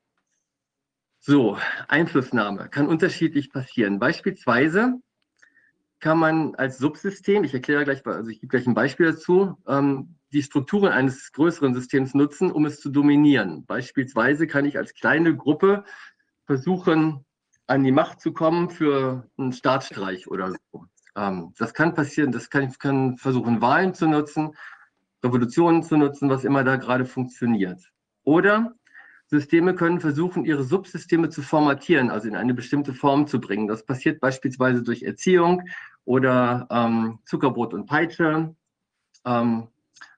So, 1.19 1.59
Einflussnahme 1.89 2.69
kann 2.69 2.87
unterschiedlich 2.87 3.51
passieren. 3.51 3.99
Beispielsweise 3.99 5.01
kann 6.07 6.21
man 6.21 6.55
als 6.55 6.79
Subsystem, 6.79 7.43
ich 7.43 7.53
erkläre 7.53 7.83
gleich, 7.83 8.07
also 8.07 8.31
ich 8.31 8.41
gebe 8.41 8.53
gleich 8.53 8.65
ein 8.69 8.75
Beispiel 8.75 9.07
dazu, 9.07 9.57
ähm, 9.67 10.15
die 10.33 10.45
Strukturen 10.45 10.93
eines 10.93 11.33
größeren 11.33 11.75
Systems 11.75 12.15
nutzen, 12.15 12.53
um 12.53 12.65
es 12.65 12.81
zu 12.81 12.91
dominieren. 12.91 13.67
Beispielsweise 13.67 14.47
kann 14.47 14.67
ich 14.67 14.79
als 14.79 14.95
kleine 14.95 15.37
Gruppe 15.37 15.83
versuchen, 16.45 17.25
an 17.67 17.83
die 17.83 17.91
Macht 17.91 18.21
zu 18.21 18.33
kommen 18.33 18.71
für 18.71 19.29
einen 19.37 19.53
Staatsstreich 19.53 20.29
oder 20.29 20.53
so. 20.53 20.87
Ähm, 21.17 21.53
das 21.59 21.75
kann 21.75 21.93
passieren, 21.95 22.31
das 22.31 22.51
kann, 22.51 22.69
ich 22.69 22.79
kann 22.79 23.17
versuchen, 23.17 23.61
Wahlen 23.61 23.93
zu 23.93 24.07
nutzen, 24.07 24.55
Revolutionen 25.25 25.83
zu 25.83 25.97
nutzen, 25.97 26.31
was 26.31 26.45
immer 26.45 26.63
da 26.63 26.77
gerade 26.77 27.05
funktioniert. 27.05 27.81
Oder 28.23 28.77
Systeme 29.29 29.75
können 29.75 30.01
versuchen, 30.01 30.45
ihre 30.45 30.63
Subsysteme 30.63 31.31
zu 31.31 31.43
formatieren, 31.43 32.11
also 32.11 32.29
in 32.29 32.37
eine 32.37 32.55
bestimmte 32.55 32.95
Form 32.95 33.27
zu 33.27 33.41
bringen. 33.41 33.67
Das 33.67 33.85
passiert 33.85 34.21
beispielsweise 34.21 34.83
durch 34.83 35.03
Erziehung 35.03 35.63
oder 36.05 36.69
ähm, 36.71 37.19
Zuckerbrot 37.25 37.75
und 37.75 37.87
Peitsche, 37.87 38.55
ähm, 39.25 39.69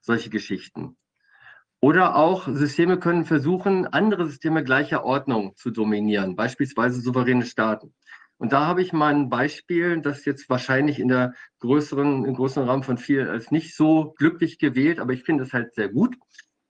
solche 0.01 0.29
Geschichten. 0.29 0.95
Oder 1.81 2.15
auch 2.15 2.47
Systeme 2.47 2.99
können 2.99 3.25
versuchen, 3.25 3.87
andere 3.87 4.27
Systeme 4.27 4.63
gleicher 4.63 5.05
Ordnung 5.05 5.55
zu 5.55 5.71
dominieren, 5.71 6.35
beispielsweise 6.35 7.01
souveräne 7.01 7.45
Staaten. 7.45 7.93
Und 8.37 8.53
da 8.53 8.65
habe 8.65 8.81
ich 8.81 8.93
mal 8.93 9.13
ein 9.13 9.29
Beispiel, 9.29 10.01
das 10.01 10.23
jetzt 10.25 10.49
wahrscheinlich 10.49 10.99
in 10.99 11.07
der 11.07 11.33
größeren, 11.59 12.25
im 12.25 12.33
größeren 12.35 12.67
Rahmen 12.67 12.83
von 12.83 12.97
vielen 12.97 13.27
als 13.27 13.51
nicht 13.51 13.75
so 13.75 14.13
glücklich 14.17 14.59
gewählt, 14.59 14.99
aber 14.99 15.13
ich 15.13 15.23
finde 15.23 15.43
es 15.43 15.53
halt 15.53 15.73
sehr 15.73 15.89
gut. 15.89 16.15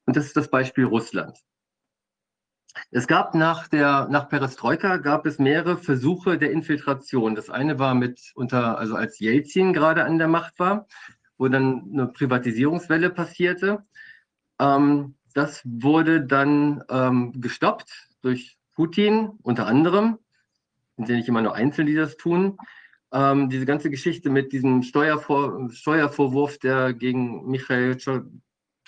Und 0.05 0.15
das 0.15 0.25
ist 0.25 0.37
das 0.37 0.49
Beispiel 0.49 0.85
Russland. 0.85 1.37
Es 2.91 3.07
gab 3.07 3.35
nach 3.35 3.67
der, 3.67 4.07
nach 4.09 4.29
Perestroika 4.29 4.97
gab 4.97 5.25
es 5.25 5.39
mehrere 5.39 5.77
Versuche 5.77 6.37
der 6.37 6.51
Infiltration. 6.51 7.35
Das 7.35 7.49
eine 7.49 7.79
war 7.79 7.93
mit 7.93 8.31
unter, 8.35 8.77
also 8.77 8.95
als 8.95 9.19
Jelzin 9.19 9.73
gerade 9.73 10.03
an 10.03 10.17
der 10.17 10.27
Macht 10.27 10.59
war, 10.59 10.87
wo 11.37 11.47
dann 11.47 11.89
eine 11.93 12.07
Privatisierungswelle 12.07 13.09
passierte. 13.09 13.83
Ähm, 14.59 15.15
das 15.33 15.61
wurde 15.63 16.21
dann 16.21 16.83
ähm, 16.89 17.39
gestoppt 17.39 18.09
durch 18.21 18.57
Putin 18.73 19.31
unter 19.43 19.67
anderem, 19.67 20.19
sind 20.97 21.09
ja 21.09 21.15
nicht 21.15 21.29
immer 21.29 21.41
nur 21.41 21.55
Einzelne, 21.55 21.91
die 21.91 21.95
das 21.95 22.17
tun. 22.17 22.57
Ähm, 23.11 23.49
diese 23.49 23.65
ganze 23.65 23.89
Geschichte 23.89 24.29
mit 24.29 24.51
diesem 24.51 24.83
Steuervor 24.83 25.69
Steuervorwurf, 25.71 26.59
der 26.59 26.93
gegen 26.93 27.49
Michael 27.49 27.97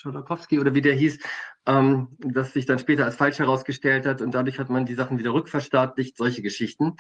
Chodorkowski 0.02 0.60
oder 0.60 0.74
wie 0.76 0.82
der 0.82 0.94
hieß, 0.94 1.20
ähm, 1.66 2.18
das 2.20 2.54
sich 2.54 2.66
dann 2.66 2.80
später 2.80 3.06
als 3.06 3.16
falsch 3.16 3.40
herausgestellt 3.40 4.06
hat 4.06 4.22
und 4.22 4.32
dadurch 4.32 4.60
hat 4.60 4.70
man 4.70 4.86
die 4.86 4.96
Sachen 4.96 5.18
wieder 5.18 5.34
rückverstaatlicht, 5.34 6.18
solche 6.18 6.42
Geschichten. 6.42 6.98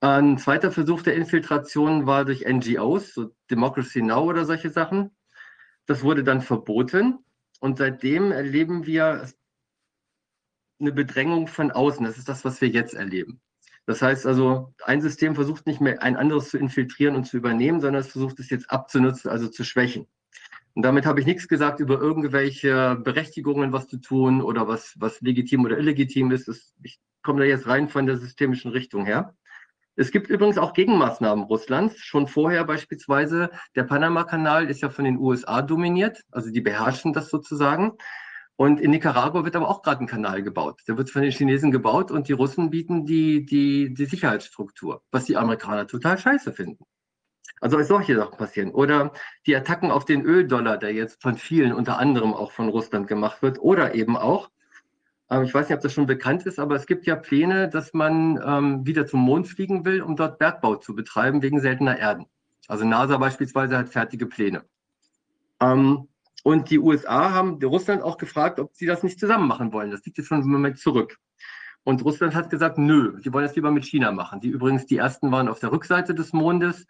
Ein 0.00 0.38
zweiter 0.38 0.70
Versuch 0.70 1.02
der 1.02 1.14
Infiltration 1.14 2.06
war 2.06 2.24
durch 2.24 2.44
NGOs, 2.46 3.14
so 3.14 3.34
Democracy 3.50 4.02
Now 4.02 4.24
oder 4.24 4.44
solche 4.44 4.70
Sachen. 4.70 5.16
Das 5.86 6.02
wurde 6.02 6.24
dann 6.24 6.40
verboten 6.40 7.18
und 7.60 7.78
seitdem 7.78 8.32
erleben 8.32 8.86
wir 8.86 9.28
eine 10.80 10.92
Bedrängung 10.92 11.46
von 11.46 11.70
außen. 11.70 12.04
Das 12.04 12.18
ist 12.18 12.28
das, 12.28 12.44
was 12.44 12.60
wir 12.60 12.68
jetzt 12.68 12.94
erleben. 12.94 13.40
Das 13.86 14.02
heißt 14.02 14.26
also, 14.26 14.74
ein 14.84 15.02
System 15.02 15.34
versucht 15.34 15.66
nicht 15.66 15.80
mehr 15.80 16.02
ein 16.02 16.16
anderes 16.16 16.50
zu 16.50 16.58
infiltrieren 16.58 17.14
und 17.14 17.24
zu 17.24 17.36
übernehmen, 17.36 17.80
sondern 17.80 18.00
es 18.00 18.12
versucht 18.12 18.40
es 18.40 18.50
jetzt 18.50 18.70
abzunutzen, 18.70 19.30
also 19.30 19.48
zu 19.48 19.62
schwächen. 19.64 20.06
Und 20.74 20.82
damit 20.82 21.06
habe 21.06 21.20
ich 21.20 21.26
nichts 21.26 21.46
gesagt 21.46 21.78
über 21.78 22.00
irgendwelche 22.00 22.96
Berechtigungen, 22.96 23.72
was 23.72 23.86
zu 23.86 23.98
tun 23.98 24.42
oder 24.42 24.66
was, 24.66 24.94
was 24.98 25.20
legitim 25.20 25.64
oder 25.64 25.78
illegitim 25.78 26.32
ist. 26.32 26.48
Das, 26.48 26.74
ich 26.82 26.98
komme 27.22 27.40
da 27.40 27.46
jetzt 27.46 27.68
rein 27.68 27.88
von 27.88 28.06
der 28.06 28.18
systemischen 28.18 28.72
Richtung 28.72 29.06
her. 29.06 29.36
Es 29.96 30.10
gibt 30.10 30.28
übrigens 30.28 30.58
auch 30.58 30.72
Gegenmaßnahmen 30.72 31.44
Russlands. 31.44 31.98
Schon 31.98 32.26
vorher 32.26 32.64
beispielsweise, 32.64 33.50
der 33.76 33.84
Panama-Kanal 33.84 34.68
ist 34.68 34.82
ja 34.82 34.90
von 34.90 35.04
den 35.04 35.18
USA 35.18 35.62
dominiert, 35.62 36.22
also 36.32 36.50
die 36.50 36.60
beherrschen 36.60 37.12
das 37.12 37.30
sozusagen. 37.30 37.92
Und 38.56 38.80
in 38.80 38.90
Nicaragua 38.90 39.44
wird 39.44 39.54
aber 39.54 39.68
auch 39.68 39.82
gerade 39.82 40.00
ein 40.00 40.08
Kanal 40.08 40.42
gebaut. 40.42 40.80
Der 40.88 40.96
wird 40.96 41.10
von 41.10 41.22
den 41.22 41.30
Chinesen 41.30 41.70
gebaut 41.70 42.10
und 42.10 42.28
die 42.28 42.32
Russen 42.32 42.70
bieten 42.70 43.04
die, 43.04 43.44
die, 43.44 43.94
die 43.94 44.06
Sicherheitsstruktur, 44.06 45.02
was 45.12 45.24
die 45.24 45.36
Amerikaner 45.36 45.86
total 45.86 46.18
scheiße 46.18 46.52
finden. 46.52 46.84
Also 47.64 47.82
solche 47.82 48.14
Sachen 48.14 48.36
passieren. 48.36 48.72
Oder 48.72 49.10
die 49.46 49.56
Attacken 49.56 49.90
auf 49.90 50.04
den 50.04 50.22
Öldollar, 50.26 50.76
der 50.76 50.92
jetzt 50.92 51.22
von 51.22 51.38
vielen, 51.38 51.72
unter 51.72 51.98
anderem 51.98 52.34
auch 52.34 52.52
von 52.52 52.68
Russland 52.68 53.08
gemacht 53.08 53.40
wird. 53.40 53.58
Oder 53.58 53.94
eben 53.94 54.18
auch, 54.18 54.50
äh, 55.30 55.42
ich 55.42 55.54
weiß 55.54 55.70
nicht, 55.70 55.76
ob 55.76 55.82
das 55.82 55.94
schon 55.94 56.04
bekannt 56.04 56.44
ist, 56.44 56.58
aber 56.58 56.76
es 56.76 56.84
gibt 56.84 57.06
ja 57.06 57.16
Pläne, 57.16 57.70
dass 57.70 57.94
man 57.94 58.38
ähm, 58.44 58.86
wieder 58.86 59.06
zum 59.06 59.20
Mond 59.20 59.48
fliegen 59.48 59.86
will, 59.86 60.02
um 60.02 60.14
dort 60.14 60.38
Bergbau 60.38 60.76
zu 60.76 60.94
betreiben 60.94 61.40
wegen 61.40 61.58
seltener 61.58 61.98
Erden. 61.98 62.26
Also 62.68 62.84
NASA 62.84 63.16
beispielsweise 63.16 63.78
hat 63.78 63.88
fertige 63.88 64.26
Pläne. 64.26 64.66
Ähm, 65.58 66.08
und 66.42 66.68
die 66.68 66.78
USA 66.78 67.32
haben 67.32 67.58
Russland 67.64 68.02
auch 68.02 68.18
gefragt, 68.18 68.60
ob 68.60 68.74
sie 68.74 68.84
das 68.84 69.02
nicht 69.02 69.18
zusammen 69.18 69.48
machen 69.48 69.72
wollen. 69.72 69.90
Das 69.90 70.04
liegt 70.04 70.18
jetzt 70.18 70.26
schon 70.26 70.42
einen 70.42 70.52
Moment 70.52 70.78
zurück. 70.80 71.16
Und 71.82 72.04
Russland 72.04 72.34
hat 72.34 72.50
gesagt, 72.50 72.76
nö, 72.76 73.18
die 73.22 73.32
wollen 73.32 73.46
das 73.46 73.56
lieber 73.56 73.70
mit 73.70 73.86
China 73.86 74.12
machen. 74.12 74.40
Die 74.40 74.48
übrigens 74.48 74.84
die 74.84 74.98
ersten 74.98 75.32
waren 75.32 75.48
auf 75.48 75.60
der 75.60 75.72
Rückseite 75.72 76.14
des 76.14 76.34
Mondes, 76.34 76.86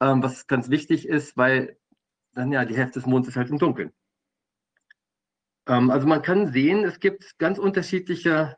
ähm, 0.00 0.22
was 0.22 0.46
ganz 0.46 0.70
wichtig 0.70 1.06
ist, 1.06 1.36
weil 1.36 1.76
dann 2.34 2.52
ja 2.52 2.64
die 2.64 2.76
Hälfte 2.76 3.00
des 3.00 3.06
Mondes 3.06 3.30
ist 3.30 3.36
halt 3.36 3.50
im 3.50 3.58
Dunkeln. 3.58 3.92
Ähm, 5.66 5.90
also 5.90 6.06
man 6.06 6.22
kann 6.22 6.52
sehen, 6.52 6.84
es 6.84 7.00
gibt 7.00 7.38
ganz 7.38 7.58
unterschiedliche 7.58 8.56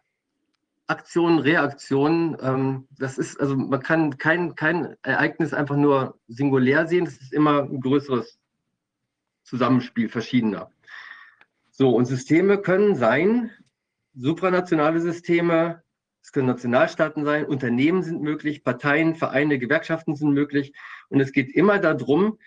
Aktionen, 0.86 1.38
Reaktionen. 1.38 2.36
Ähm, 2.40 2.88
das 2.98 3.18
ist, 3.18 3.40
also 3.40 3.56
man 3.56 3.80
kann 3.80 4.18
kein, 4.18 4.54
kein 4.54 4.96
Ereignis 5.02 5.54
einfach 5.54 5.76
nur 5.76 6.18
singulär 6.28 6.86
sehen, 6.86 7.04
das 7.04 7.16
ist 7.16 7.32
immer 7.32 7.62
ein 7.62 7.80
größeres 7.80 8.38
Zusammenspiel 9.44 10.08
verschiedener. 10.08 10.70
So, 11.70 11.90
und 11.90 12.04
Systeme 12.04 12.58
können 12.58 12.94
sein, 12.94 13.50
supranationale 14.14 15.00
Systeme, 15.00 15.82
können 16.32 16.48
Nationalstaaten 16.48 17.24
sein, 17.24 17.44
Unternehmen 17.44 18.02
sind 18.02 18.22
möglich, 18.22 18.64
Parteien, 18.64 19.14
Vereine, 19.14 19.58
Gewerkschaften 19.58 20.16
sind 20.16 20.32
möglich. 20.32 20.72
Und 21.08 21.20
es 21.20 21.32
geht 21.32 21.54
immer 21.54 21.78
darum, 21.78 22.38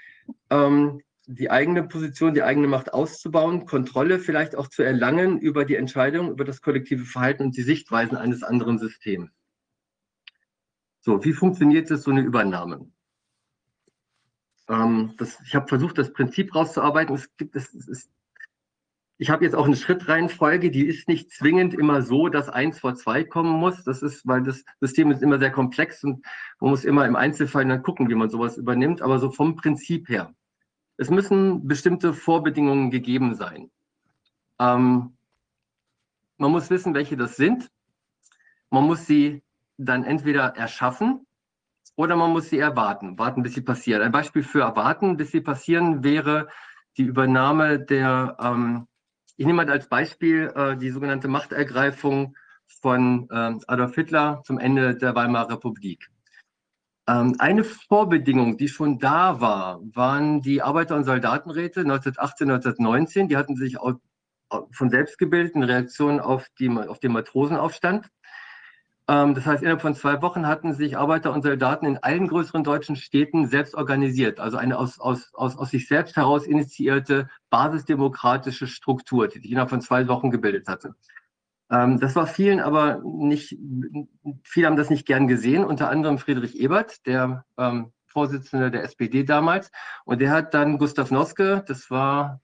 ähm, 0.49 1.01
die 1.27 1.49
eigene 1.49 1.83
Position, 1.83 2.33
die 2.33 2.43
eigene 2.43 2.67
Macht 2.67 2.93
auszubauen, 2.93 3.65
Kontrolle 3.65 4.19
vielleicht 4.19 4.55
auch 4.55 4.67
zu 4.67 4.83
erlangen 4.83 5.39
über 5.39 5.65
die 5.65 5.75
Entscheidung, 5.75 6.29
über 6.31 6.45
das 6.45 6.61
kollektive 6.61 7.05
Verhalten 7.05 7.43
und 7.43 7.57
die 7.57 7.63
Sichtweisen 7.63 8.17
eines 8.17 8.43
anderen 8.43 8.77
Systems. 8.77 9.31
So, 11.01 11.23
wie 11.23 11.33
funktioniert 11.33 11.89
das, 11.91 12.03
so 12.03 12.11
eine 12.11 12.21
Übernahme? 12.21 12.91
Ähm, 14.67 15.13
das, 15.17 15.39
ich 15.45 15.55
habe 15.55 15.67
versucht, 15.67 15.97
das 15.97 16.13
Prinzip 16.13 16.53
rauszuarbeiten. 16.55 17.15
Es 17.15 17.35
gibt, 17.37 17.55
es, 17.55 17.73
es 17.73 18.09
ich 19.17 19.29
habe 19.29 19.45
jetzt 19.45 19.55
auch 19.55 19.65
eine 19.65 19.77
Schrittreihenfolge, 19.77 20.71
die 20.71 20.85
ist 20.85 21.07
nicht 21.07 21.31
zwingend 21.31 21.73
immer 21.73 22.01
so, 22.01 22.27
dass 22.27 22.49
eins 22.49 22.79
vor 22.79 22.95
zwei 22.95 23.23
kommen 23.23 23.51
muss. 23.51 23.83
Das 23.83 24.01
ist, 24.01 24.27
weil 24.27 24.43
das 24.43 24.65
System 24.81 25.09
ist 25.11 25.23
immer 25.23 25.39
sehr 25.39 25.51
komplex 25.51 26.03
und 26.03 26.25
man 26.59 26.71
muss 26.71 26.83
immer 26.83 27.05
im 27.05 27.15
Einzelfall 27.15 27.65
dann 27.65 27.81
gucken, 27.81 28.09
wie 28.09 28.15
man 28.15 28.29
sowas 28.29 28.57
übernimmt. 28.57 29.01
Aber 29.01 29.19
so 29.19 29.31
vom 29.31 29.55
Prinzip 29.55 30.09
her. 30.09 30.33
Es 30.97 31.09
müssen 31.09 31.67
bestimmte 31.67 32.13
Vorbedingungen 32.13 32.91
gegeben 32.91 33.35
sein. 33.35 33.71
Ähm, 34.59 35.15
man 36.37 36.51
muss 36.51 36.69
wissen, 36.69 36.93
welche 36.93 37.15
das 37.15 37.37
sind. 37.37 37.69
Man 38.69 38.83
muss 38.83 39.05
sie 39.05 39.43
dann 39.77 40.03
entweder 40.03 40.55
erschaffen 40.57 41.25
oder 41.95 42.17
man 42.17 42.31
muss 42.31 42.49
sie 42.49 42.59
erwarten, 42.59 43.17
warten, 43.17 43.43
bis 43.43 43.53
sie 43.53 43.61
passieren. 43.61 44.01
Ein 44.01 44.11
Beispiel 44.11 44.43
für 44.43 44.61
erwarten, 44.61 45.15
bis 45.15 45.31
sie 45.31 45.41
passieren, 45.41 46.03
wäre 46.03 46.49
die 46.97 47.03
Übernahme 47.03 47.79
der, 47.79 48.37
ähm, 48.39 48.87
ich 49.37 49.45
nehme 49.45 49.65
mal 49.65 49.71
als 49.71 49.87
Beispiel 49.87 50.51
äh, 50.55 50.77
die 50.77 50.89
sogenannte 50.89 51.27
Machtergreifung 51.27 52.35
von 52.81 53.27
äh, 53.29 53.53
Adolf 53.67 53.95
Hitler 53.95 54.41
zum 54.45 54.59
Ende 54.59 54.95
der 54.95 55.15
Weimarer 55.15 55.53
Republik. 55.53 56.09
Ähm, 57.07 57.35
eine 57.39 57.63
Vorbedingung, 57.63 58.57
die 58.57 58.67
schon 58.67 58.97
da 58.97 59.39
war, 59.39 59.79
waren 59.93 60.41
die 60.41 60.61
Arbeiter- 60.61 60.95
und 60.95 61.03
Soldatenräte 61.03 61.81
1918, 61.81 62.49
1919. 62.49 63.27
Die 63.27 63.37
hatten 63.37 63.55
sich 63.55 63.77
von 64.71 64.89
selbst 64.89 65.17
gebildet 65.17 65.55
in 65.55 65.63
Reaktion 65.63 66.19
auf, 66.19 66.47
die, 66.59 66.69
auf 66.69 66.99
den 66.99 67.11
Matrosenaufstand. 67.11 68.07
Ähm, 69.07 69.35
das 69.35 69.45
heißt, 69.45 69.61
innerhalb 69.61 69.81
von 69.81 69.95
zwei 69.95 70.21
Wochen 70.21 70.47
hatten 70.47 70.73
sich 70.73 70.97
Arbeiter 70.97 71.31
und 71.31 71.43
Soldaten 71.43 71.85
in 71.85 71.97
allen 71.97 72.27
größeren 72.27 72.63
deutschen 72.63 72.95
Städten 72.95 73.47
selbst 73.47 73.75
organisiert. 73.75 74.39
Also 74.39 74.57
eine 74.57 74.77
aus, 74.77 74.99
aus, 74.99 75.33
aus, 75.33 75.57
aus 75.57 75.69
sich 75.69 75.87
selbst 75.87 76.15
heraus 76.15 76.47
initiierte 76.47 77.29
basisdemokratische 77.49 78.67
Struktur, 78.67 79.27
die 79.27 79.39
sich 79.39 79.51
innerhalb 79.51 79.69
von 79.69 79.81
zwei 79.81 80.07
Wochen 80.07 80.31
gebildet 80.31 80.67
hatte. 80.67 80.95
Ähm, 81.69 81.99
das 81.99 82.15
war 82.15 82.25
vielen 82.25 82.59
aber 82.59 83.01
nicht, 83.03 83.57
viele 84.43 84.67
haben 84.67 84.77
das 84.77 84.89
nicht 84.89 85.05
gern 85.05 85.27
gesehen, 85.27 85.65
unter 85.65 85.89
anderem 85.89 86.17
Friedrich 86.17 86.59
Ebert, 86.59 87.05
der 87.05 87.45
ähm, 87.57 87.91
Vorsitzende 88.07 88.71
der 88.71 88.83
SPD 88.83 89.23
damals. 89.23 89.71
Und 90.05 90.19
der 90.19 90.31
hat 90.31 90.53
dann 90.53 90.77
Gustav 90.79 91.11
Noske, 91.11 91.63
das 91.67 91.91
war, 91.91 92.41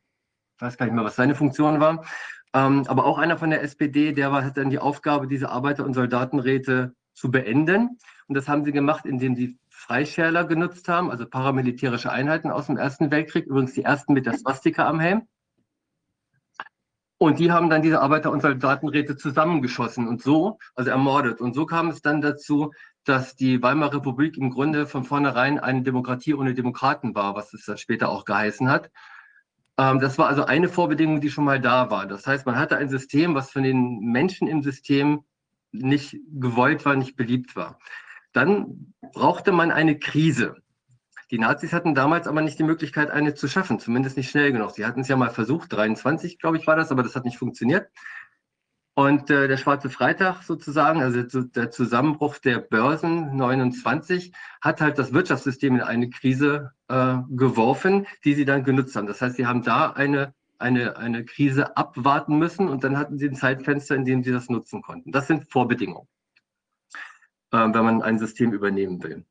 ich 0.57 0.61
weiß 0.61 0.77
gar 0.77 0.85
nicht 0.85 0.95
mehr, 0.95 1.05
was 1.05 1.15
seine 1.15 1.33
Funktion 1.33 1.79
war, 1.79 2.03
ähm, 2.53 2.83
aber 2.87 3.05
auch 3.05 3.17
einer 3.17 3.37
von 3.37 3.49
der 3.49 3.63
SPD, 3.63 4.11
der 4.11 4.31
war, 4.31 4.43
hat 4.43 4.57
dann 4.57 4.69
die 4.69 4.79
Aufgabe, 4.79 5.27
diese 5.27 5.49
Arbeiter- 5.49 5.85
und 5.85 5.93
Soldatenräte 5.93 6.93
zu 7.13 7.31
beenden. 7.31 7.97
Und 8.27 8.35
das 8.35 8.47
haben 8.47 8.65
sie 8.65 8.71
gemacht, 8.71 9.05
indem 9.05 9.35
sie 9.35 9.57
Freischärler 9.69 10.45
genutzt 10.45 10.87
haben, 10.87 11.09
also 11.09 11.25
paramilitärische 11.25 12.11
Einheiten 12.11 12.51
aus 12.51 12.67
dem 12.67 12.77
Ersten 12.77 13.09
Weltkrieg, 13.09 13.45
übrigens 13.45 13.73
die 13.73 13.83
ersten 13.83 14.13
mit 14.13 14.25
der 14.25 14.37
Swastika 14.37 14.87
am 14.87 14.99
Helm. 14.99 15.27
Und 17.17 17.37
die 17.37 17.51
haben 17.51 17.69
dann 17.69 17.83
diese 17.83 18.01
Arbeiter- 18.01 18.31
und 18.31 18.41
Soldatenräte 18.41 19.15
zusammengeschossen 19.15 20.07
und 20.07 20.23
so, 20.23 20.57
also 20.75 20.89
ermordet. 20.89 21.39
Und 21.39 21.53
so 21.53 21.67
kam 21.67 21.89
es 21.89 22.01
dann 22.01 22.19
dazu, 22.19 22.71
dass 23.03 23.35
die 23.35 23.61
Weimarer 23.61 23.97
Republik 23.97 24.37
im 24.37 24.49
Grunde 24.49 24.87
von 24.87 25.03
vornherein 25.03 25.59
eine 25.59 25.83
Demokratie 25.83 26.33
ohne 26.33 26.53
Demokraten 26.53 27.13
war, 27.13 27.35
was 27.35 27.53
es 27.53 27.65
dann 27.65 27.77
später 27.77 28.09
auch 28.09 28.25
geheißen 28.25 28.69
hat. 28.69 28.89
Ähm, 29.81 29.99
das 29.99 30.19
war 30.19 30.27
also 30.27 30.45
eine 30.45 30.69
Vorbedingung, 30.69 31.21
die 31.21 31.31
schon 31.31 31.43
mal 31.43 31.59
da 31.59 31.89
war. 31.89 32.05
Das 32.05 32.27
heißt, 32.27 32.45
man 32.45 32.57
hatte 32.57 32.77
ein 32.77 32.89
System, 32.89 33.33
was 33.33 33.51
von 33.51 33.63
den 33.63 33.99
Menschen 33.99 34.47
im 34.47 34.61
System 34.61 35.23
nicht 35.71 36.17
gewollt 36.33 36.85
war, 36.85 36.95
nicht 36.95 37.15
beliebt 37.15 37.55
war. 37.55 37.79
Dann 38.31 38.93
brauchte 39.13 39.51
man 39.51 39.71
eine 39.71 39.97
Krise. 39.97 40.57
Die 41.31 41.39
Nazis 41.39 41.73
hatten 41.73 41.95
damals 41.95 42.27
aber 42.27 42.41
nicht 42.41 42.59
die 42.59 42.63
Möglichkeit, 42.63 43.09
eine 43.09 43.33
zu 43.33 43.47
schaffen, 43.47 43.79
zumindest 43.79 44.17
nicht 44.17 44.29
schnell 44.29 44.51
genug. 44.51 44.71
Sie 44.71 44.85
hatten 44.85 44.99
es 44.99 45.07
ja 45.07 45.15
mal 45.15 45.29
versucht, 45.29 45.73
23, 45.73 46.37
glaube 46.37 46.57
ich, 46.57 46.67
war 46.67 46.75
das, 46.75 46.91
aber 46.91 47.03
das 47.03 47.15
hat 47.15 47.25
nicht 47.25 47.37
funktioniert. 47.37 47.89
Und 48.93 49.30
äh, 49.30 49.47
der 49.47 49.57
Schwarze 49.57 49.89
Freitag 49.89 50.43
sozusagen, 50.43 51.01
also 51.01 51.43
der 51.43 51.72
Zusammenbruch 51.72 52.38
der 52.39 52.59
Börsen 52.59 53.35
29, 53.38 54.34
hat 54.59 54.81
halt 54.81 54.99
das 54.99 55.13
Wirtschaftssystem 55.13 55.76
in 55.76 55.81
eine 55.81 56.09
Krise 56.09 56.73
äh, 56.89 57.18
geworfen, 57.30 58.05
die 58.26 58.34
sie 58.34 58.43
dann 58.43 58.65
genutzt 58.65 58.95
haben. 58.95 59.07
Das 59.07 59.22
heißt, 59.22 59.38
sie 59.38 59.47
haben 59.47 59.63
da 59.63 59.91
eine, 59.91 60.34
eine, 60.59 60.97
eine 60.97 61.23
Krise 61.23 61.77
abwarten 61.77 62.38
müssen 62.38 62.68
und 62.68 62.84
dann 62.84 62.97
hatten 62.97 63.18
sie 63.18 63.30
ein 63.30 63.35
Zeitfenster, 63.35 63.95
in 63.95 64.03
dem 64.03 64.23
sie 64.23 64.31
das 64.31 64.49
nutzen 64.49 64.81
konnten. 64.81 65.13
Das 65.13 65.27
sind 65.27 65.49
Vorbedingungen, 65.49 66.09
äh, 67.51 67.57
wenn 67.57 67.85
man 67.85 68.01
ein 68.01 68.19
System 68.19 68.51
übernehmen 68.51 69.01
will. 69.03 69.26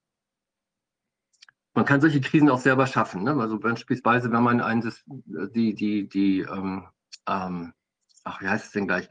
Man 1.75 1.85
kann 1.85 2.01
solche 2.01 2.23
Krisen 2.23 2.49
auch 2.49 2.59
selber 2.59 2.87
schaffen. 2.87 3.25
Ne? 3.25 3.37
Also 3.39 3.59
beispielsweise, 3.59 4.33
wenn 4.33 4.43
man 4.43 4.63
ein, 4.63 4.83
die, 5.07 5.75
die, 5.75 6.09
die, 6.09 6.41
ähm, 6.41 6.87
ähm, 7.29 7.75
ach, 8.25 8.41
wie 8.41 8.49
heißt 8.49 8.67
es 8.67 8.73
denn 8.73 8.87
gleich? 8.87 9.09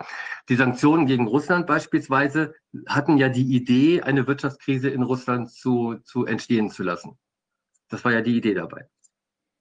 Die 0.49 0.55
Sanktionen 0.55 1.05
gegen 1.05 1.27
Russland 1.27 1.67
beispielsweise 1.67 2.53
hatten 2.87 3.17
ja 3.17 3.29
die 3.29 3.55
Idee, 3.55 4.01
eine 4.01 4.27
Wirtschaftskrise 4.27 4.89
in 4.89 5.03
Russland 5.03 5.51
zu, 5.51 5.97
zu 6.03 6.25
entstehen 6.25 6.69
zu 6.69 6.83
lassen. 6.83 7.17
Das 7.89 8.05
war 8.05 8.11
ja 8.11 8.21
die 8.21 8.37
Idee 8.37 8.53
dabei. 8.53 8.87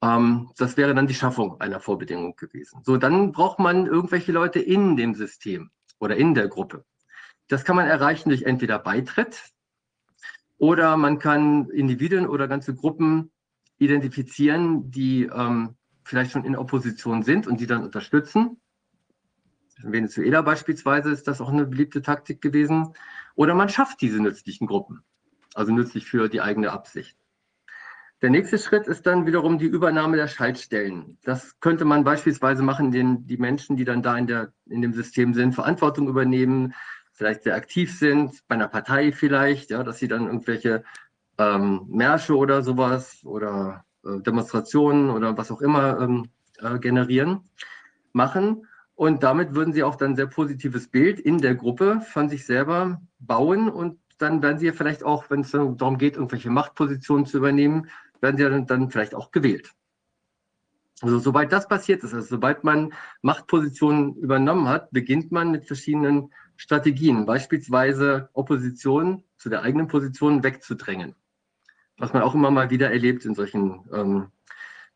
Ähm, 0.01 0.51
das 0.57 0.77
wäre 0.77 0.93
dann 0.93 1.07
die 1.07 1.13
Schaffung 1.13 1.59
einer 1.59 1.79
Vorbedingung 1.79 2.35
gewesen. 2.35 2.81
So, 2.83 2.97
dann 2.97 3.31
braucht 3.31 3.59
man 3.59 3.85
irgendwelche 3.85 4.31
Leute 4.31 4.59
in 4.59 4.95
dem 4.95 5.15
System 5.15 5.71
oder 5.99 6.15
in 6.15 6.35
der 6.35 6.47
Gruppe. 6.47 6.85
Das 7.47 7.65
kann 7.65 7.75
man 7.75 7.87
erreichen 7.87 8.29
durch 8.29 8.43
entweder 8.43 8.77
Beitritt, 8.79 9.51
oder 10.59 10.97
man 10.97 11.19
kann 11.19 11.69
Individuen 11.69 12.27
oder 12.27 12.47
ganze 12.47 12.75
Gruppen 12.75 13.31
identifizieren, 13.77 14.91
die 14.91 15.23
ähm, 15.23 15.75
vielleicht 16.03 16.31
schon 16.31 16.43
in 16.43 16.57
Opposition 16.57 17.23
sind 17.23 17.47
und 17.47 17.61
die 17.61 17.65
dann 17.65 17.83
unterstützen. 17.83 18.61
In 19.83 19.91
Venezuela 19.91 20.41
beispielsweise 20.41 21.11
ist 21.11 21.27
das 21.27 21.41
auch 21.41 21.49
eine 21.49 21.65
beliebte 21.65 22.01
Taktik 22.01 22.41
gewesen. 22.41 22.93
Oder 23.35 23.53
man 23.55 23.69
schafft 23.69 24.01
diese 24.01 24.21
nützlichen 24.21 24.67
Gruppen, 24.67 25.03
also 25.53 25.71
nützlich 25.71 26.05
für 26.05 26.27
die 26.29 26.41
eigene 26.41 26.71
Absicht. 26.71 27.17
Der 28.21 28.29
nächste 28.29 28.57
Schritt 28.57 28.87
ist 28.87 29.07
dann 29.07 29.25
wiederum 29.25 29.57
die 29.59 29.65
Übernahme 29.65 30.17
der 30.17 30.27
Schaltstellen. 30.27 31.17
Das 31.23 31.57
könnte 31.61 31.85
man 31.85 32.03
beispielsweise 32.03 32.63
machen, 32.63 32.87
indem 32.87 33.25
die 33.25 33.37
Menschen, 33.37 33.77
die 33.77 33.85
dann 33.85 34.03
da 34.03 34.17
in, 34.17 34.27
der, 34.27 34.51
in 34.65 34.81
dem 34.81 34.93
System 34.93 35.33
sind, 35.33 35.55
Verantwortung 35.55 36.09
übernehmen, 36.09 36.73
vielleicht 37.13 37.43
sehr 37.43 37.55
aktiv 37.55 37.97
sind, 37.97 38.45
bei 38.49 38.55
einer 38.55 38.67
Partei 38.67 39.13
vielleicht, 39.13 39.69
ja, 39.69 39.83
dass 39.83 39.99
sie 39.99 40.09
dann 40.09 40.25
irgendwelche 40.25 40.83
ähm, 41.37 41.85
Märsche 41.87 42.35
oder 42.35 42.61
sowas 42.61 43.21
oder 43.23 43.85
äh, 44.03 44.19
Demonstrationen 44.19 45.09
oder 45.09 45.37
was 45.37 45.49
auch 45.51 45.61
immer 45.61 45.99
ähm, 46.01 46.29
äh, 46.59 46.77
generieren, 46.77 47.49
machen. 48.11 48.67
Und 48.99 49.23
damit 49.23 49.55
würden 49.55 49.71
sie 49.71 49.83
auch 49.83 49.95
dann 49.95 50.17
sehr 50.17 50.27
positives 50.27 50.89
Bild 50.89 51.21
in 51.21 51.37
der 51.37 51.55
Gruppe 51.55 52.01
von 52.01 52.27
sich 52.27 52.45
selber 52.45 53.01
bauen 53.19 53.69
und 53.69 53.97
dann 54.17 54.41
werden 54.43 54.57
sie 54.57 54.65
ja 54.65 54.73
vielleicht 54.73 55.05
auch, 55.05 55.29
wenn 55.29 55.39
es 55.39 55.51
darum 55.51 55.97
geht, 55.97 56.15
irgendwelche 56.17 56.49
Machtpositionen 56.49 57.25
zu 57.25 57.37
übernehmen, 57.37 57.87
werden 58.19 58.35
sie 58.35 58.43
dann, 58.43 58.67
dann 58.67 58.91
vielleicht 58.91 59.15
auch 59.15 59.31
gewählt. 59.31 59.71
Also 60.99 61.17
sobald 61.17 61.53
das 61.53 61.69
passiert 61.69 62.03
ist, 62.03 62.13
also 62.13 62.27
sobald 62.27 62.65
man 62.65 62.91
Machtpositionen 63.21 64.15
übernommen 64.15 64.67
hat, 64.67 64.91
beginnt 64.91 65.31
man 65.31 65.51
mit 65.51 65.65
verschiedenen 65.65 66.33
Strategien, 66.57 67.25
beispielsweise 67.25 68.27
Opposition 68.33 69.23
zu 69.37 69.47
der 69.47 69.61
eigenen 69.61 69.87
Position 69.87 70.43
wegzudrängen. 70.43 71.15
was 71.97 72.11
man 72.11 72.21
auch 72.21 72.35
immer 72.35 72.51
mal 72.51 72.69
wieder 72.69 72.91
erlebt 72.91 73.23
in 73.23 73.33
solchen, 73.33 73.79
ähm, 73.93 74.27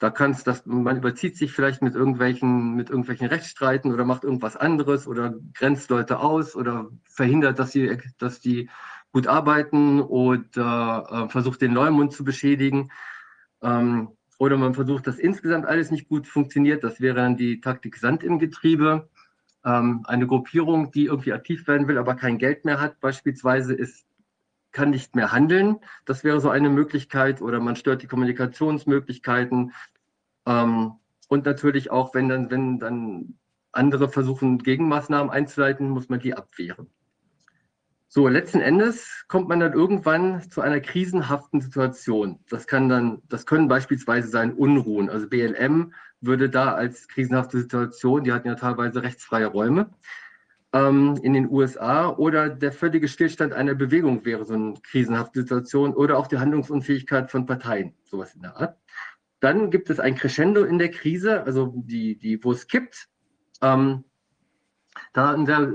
da 0.03 0.09
kann 0.09 0.31
es, 0.31 0.43
dass 0.43 0.65
man 0.65 0.97
überzieht 0.97 1.37
sich 1.37 1.53
vielleicht 1.53 1.81
mit 1.81 1.95
irgendwelchen, 1.95 2.75
mit 2.75 2.89
irgendwelchen 2.89 3.27
Rechtsstreiten 3.27 3.93
oder 3.93 4.03
macht 4.03 4.25
irgendwas 4.25 4.57
anderes 4.57 5.07
oder 5.07 5.33
grenzt 5.53 5.89
Leute 5.89 6.19
aus 6.19 6.57
oder 6.57 6.89
verhindert, 7.05 7.57
dass 7.57 7.71
sie, 7.71 7.97
dass 8.17 8.41
die 8.41 8.69
gut 9.13 9.27
arbeiten 9.27 10.01
oder 10.01 11.07
äh, 11.09 11.29
versucht 11.29 11.61
den 11.61 11.71
Leumund 11.71 12.11
zu 12.11 12.25
beschädigen. 12.25 12.91
Ähm, 13.61 14.09
oder 14.37 14.57
man 14.57 14.73
versucht, 14.73 15.07
dass 15.07 15.19
insgesamt 15.19 15.65
alles 15.65 15.89
nicht 15.89 16.09
gut 16.09 16.27
funktioniert. 16.27 16.83
Das 16.83 16.99
wäre 16.99 17.15
dann 17.15 17.37
die 17.37 17.61
Taktik 17.61 17.95
Sand 17.95 18.25
im 18.25 18.39
Getriebe. 18.39 19.07
Ähm, 19.63 20.03
eine 20.05 20.27
Gruppierung, 20.27 20.91
die 20.91 21.05
irgendwie 21.05 21.31
aktiv 21.31 21.65
werden 21.65 21.87
will, 21.87 21.97
aber 21.97 22.15
kein 22.15 22.39
Geld 22.39 22.65
mehr 22.65 22.81
hat, 22.81 22.99
beispielsweise, 22.99 23.73
ist, 23.73 24.05
kann 24.73 24.89
nicht 24.89 25.15
mehr 25.15 25.31
handeln. 25.31 25.79
Das 26.03 26.25
wäre 26.25 26.41
so 26.41 26.49
eine 26.49 26.69
Möglichkeit. 26.69 27.41
Oder 27.41 27.61
man 27.61 27.77
stört 27.77 28.01
die 28.01 28.07
Kommunikationsmöglichkeiten. 28.07 29.71
Ähm, 30.45 30.93
und 31.27 31.45
natürlich 31.45 31.91
auch, 31.91 32.13
wenn 32.13 32.29
dann, 32.29 32.51
wenn 32.51 32.79
dann 32.79 33.37
andere 33.71 34.09
versuchen, 34.09 34.59
Gegenmaßnahmen 34.59 35.31
einzuleiten, 35.31 35.89
muss 35.89 36.09
man 36.09 36.19
die 36.19 36.35
abwehren. 36.35 36.87
So, 38.07 38.27
letzten 38.27 38.61
Endes 38.61 39.25
kommt 39.27 39.49
man 39.49 39.59
dann 39.59 39.73
irgendwann 39.73 40.47
zu 40.51 40.61
einer 40.61 40.79
krisenhaften 40.79 41.61
Situation. 41.61 42.39
Das 42.47 42.67
kann 42.67 42.87
dann, 42.87 43.23
das 43.27 43.47
können 43.47 43.67
beispielsweise 43.67 44.27
sein 44.27 44.53
Unruhen. 44.53 45.09
Also 45.09 45.27
BLM 45.27 45.93
würde 46.21 46.47
da 46.47 46.75
als 46.75 47.07
krisenhafte 47.07 47.59
Situation, 47.59 48.23
die 48.23 48.31
hatten 48.31 48.47
ja 48.47 48.53
teilweise 48.53 49.01
rechtsfreie 49.01 49.47
Räume 49.47 49.89
ähm, 50.73 51.19
in 51.23 51.33
den 51.33 51.49
USA, 51.49 52.09
oder 52.09 52.49
der 52.49 52.71
völlige 52.71 53.07
Stillstand 53.07 53.53
einer 53.53 53.75
Bewegung 53.75 54.25
wäre 54.25 54.43
so 54.45 54.53
eine 54.53 54.73
krisenhafte 54.83 55.41
Situation 55.41 55.93
oder 55.93 56.17
auch 56.17 56.27
die 56.27 56.39
Handlungsunfähigkeit 56.39 57.31
von 57.31 57.45
Parteien, 57.45 57.93
sowas 58.03 58.35
in 58.35 58.41
der 58.41 58.57
Art. 58.57 58.77
Dann 59.43 59.71
gibt 59.71 59.89
es 59.89 59.99
ein 59.99 60.15
Crescendo 60.15 60.63
in 60.63 60.79
der 60.79 60.89
Krise, 60.89 61.43
also 61.43 61.73
die, 61.75 62.17
die 62.17 62.41
wo 62.45 62.53
es 62.53 62.65
kippt. 62.67 63.09
Ähm, 63.61 64.05
da 65.11 65.33
in 65.33 65.45
der 65.45 65.73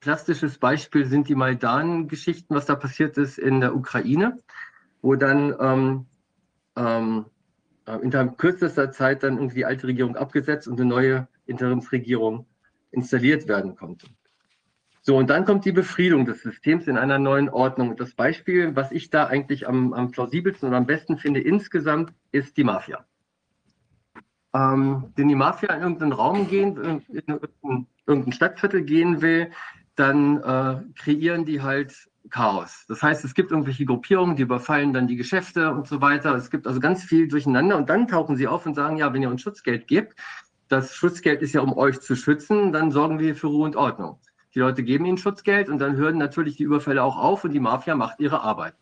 plastisches 0.00 0.56
Beispiel 0.56 1.04
sind 1.04 1.28
die 1.28 1.34
Maidan-Geschichten, 1.34 2.54
was 2.54 2.64
da 2.64 2.76
passiert 2.76 3.18
ist 3.18 3.38
in 3.38 3.60
der 3.60 3.76
Ukraine, 3.76 4.42
wo 5.02 5.16
dann 5.16 5.54
ähm, 5.60 6.06
ähm, 6.76 7.26
äh, 7.84 7.96
innerhalb 7.96 8.38
kürzester 8.38 8.90
Zeit 8.90 9.22
dann 9.22 9.34
irgendwie 9.34 9.56
die 9.56 9.66
alte 9.66 9.86
Regierung 9.86 10.16
abgesetzt 10.16 10.66
und 10.66 10.80
eine 10.80 10.88
neue 10.88 11.28
Interimsregierung 11.44 12.46
installiert 12.90 13.48
werden 13.48 13.76
konnte. 13.76 14.06
So, 15.02 15.16
und 15.16 15.30
dann 15.30 15.44
kommt 15.44 15.64
die 15.64 15.72
Befriedung 15.72 16.24
des 16.24 16.42
Systems 16.42 16.86
in 16.86 16.98
einer 16.98 17.18
neuen 17.18 17.48
Ordnung. 17.48 17.96
Das 17.96 18.14
Beispiel, 18.14 18.76
was 18.76 18.92
ich 18.92 19.10
da 19.10 19.26
eigentlich 19.26 19.68
am, 19.68 19.92
am 19.94 20.10
plausibelsten 20.10 20.68
und 20.68 20.74
am 20.74 20.86
besten 20.86 21.18
finde 21.18 21.40
insgesamt, 21.40 22.12
ist 22.32 22.56
die 22.56 22.64
Mafia. 22.64 23.04
Ähm, 24.54 25.12
wenn 25.16 25.28
die 25.28 25.34
Mafia 25.34 25.74
in 25.74 25.82
irgendeinen 25.82 26.12
Raum 26.12 26.48
gehen, 26.48 26.76
in, 26.76 27.22
in 27.26 27.86
irgendein 28.06 28.32
Stadtviertel 28.32 28.82
gehen 28.82 29.22
will, 29.22 29.50
dann 29.94 30.42
äh, 30.42 30.82
kreieren 30.94 31.44
die 31.44 31.62
halt 31.62 32.08
Chaos. 32.30 32.84
Das 32.88 33.02
heißt, 33.02 33.24
es 33.24 33.34
gibt 33.34 33.50
irgendwelche 33.50 33.86
Gruppierungen, 33.86 34.36
die 34.36 34.42
überfallen 34.42 34.92
dann 34.92 35.06
die 35.06 35.16
Geschäfte 35.16 35.72
und 35.72 35.86
so 35.86 36.00
weiter. 36.00 36.34
Es 36.34 36.50
gibt 36.50 36.66
also 36.66 36.80
ganz 36.80 37.02
viel 37.02 37.28
durcheinander 37.28 37.76
und 37.76 37.88
dann 37.88 38.06
tauchen 38.06 38.36
sie 38.36 38.46
auf 38.46 38.66
und 38.66 38.74
sagen, 38.74 38.96
ja, 38.96 39.12
wenn 39.12 39.22
ihr 39.22 39.30
uns 39.30 39.42
Schutzgeld 39.42 39.86
gebt, 39.86 40.14
das 40.68 40.94
Schutzgeld 40.94 41.40
ist 41.40 41.54
ja, 41.54 41.62
um 41.62 41.76
euch 41.76 42.00
zu 42.00 42.14
schützen, 42.14 42.72
dann 42.72 42.90
sorgen 42.90 43.18
wir 43.18 43.34
für 43.34 43.46
Ruhe 43.46 43.64
und 43.64 43.76
Ordnung. 43.76 44.18
Die 44.58 44.62
Leute 44.62 44.82
geben 44.82 45.04
ihnen 45.04 45.18
Schutzgeld 45.18 45.68
und 45.68 45.78
dann 45.78 45.94
hören 45.94 46.18
natürlich 46.18 46.56
die 46.56 46.64
Überfälle 46.64 47.00
auch 47.04 47.16
auf 47.16 47.44
und 47.44 47.52
die 47.52 47.60
Mafia 47.60 47.94
macht 47.94 48.18
ihre 48.18 48.40
Arbeit. 48.40 48.74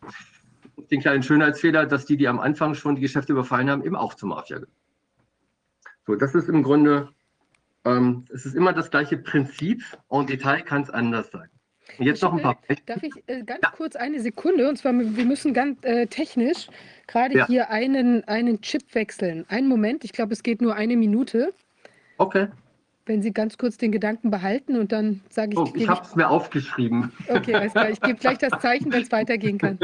Den 0.89 1.01
kleinen 1.01 1.21
Schönheitsfehler, 1.21 1.85
dass 1.85 2.07
die, 2.07 2.17
die 2.17 2.27
am 2.27 2.39
Anfang 2.39 2.73
schon 2.73 2.95
die 2.95 3.01
Geschäfte 3.01 3.33
überfallen 3.33 3.69
haben, 3.69 3.83
eben 3.83 3.95
auch 3.95 4.15
zur 4.15 4.29
Mafia 4.29 4.57
gehören. 4.57 4.73
So, 6.07 6.15
das 6.15 6.33
ist 6.33 6.49
im 6.49 6.63
Grunde 6.63 7.09
ähm, 7.85 8.25
es 8.33 8.47
ist 8.47 8.55
immer 8.55 8.73
das 8.73 8.89
gleiche 8.89 9.17
Prinzip 9.19 9.83
und 10.07 10.31
Detail 10.31 10.63
kann 10.63 10.81
es 10.81 10.89
anders 10.89 11.29
sein. 11.29 11.47
Und 11.99 12.07
jetzt 12.07 12.23
noch 12.23 12.33
ein 12.33 12.41
paar. 12.41 12.57
Will, 12.67 12.77
darf 12.87 13.03
ich 13.03 13.13
äh, 13.27 13.43
ganz 13.43 13.59
ja. 13.61 13.69
kurz 13.69 13.95
eine 13.95 14.19
Sekunde? 14.19 14.67
Und 14.67 14.79
zwar, 14.79 14.93
wir 14.93 15.25
müssen 15.25 15.53
ganz 15.53 15.77
äh, 15.83 16.07
technisch 16.07 16.69
gerade 17.05 17.37
ja. 17.37 17.45
hier 17.45 17.69
einen, 17.69 18.23
einen 18.23 18.61
Chip 18.61 18.95
wechseln. 18.95 19.45
Einen 19.47 19.67
Moment, 19.67 20.03
ich 20.03 20.11
glaube, 20.11 20.33
es 20.33 20.41
geht 20.41 20.59
nur 20.59 20.73
eine 20.73 20.97
Minute. 20.97 21.53
Okay. 22.17 22.47
Wenn 23.07 23.21
Sie 23.21 23.31
ganz 23.31 23.57
kurz 23.57 23.77
den 23.77 23.91
Gedanken 23.91 24.29
behalten 24.29 24.75
und 24.75 24.91
dann 24.91 25.21
sage 25.29 25.53
ich. 25.53 25.57
Oh, 25.57 25.71
ich 25.73 25.87
habe 25.87 26.05
es 26.05 26.15
mir 26.15 26.29
aufgeschrieben. 26.29 27.11
Okay, 27.27 27.55
alles 27.55 27.71
klar. 27.71 27.89
Ich 27.89 28.01
gebe 28.01 28.19
gleich 28.19 28.37
das 28.37 28.59
Zeichen, 28.61 28.91
wenn 28.91 29.01
es 29.01 29.11
weitergehen 29.11 29.57
kann. 29.57 29.79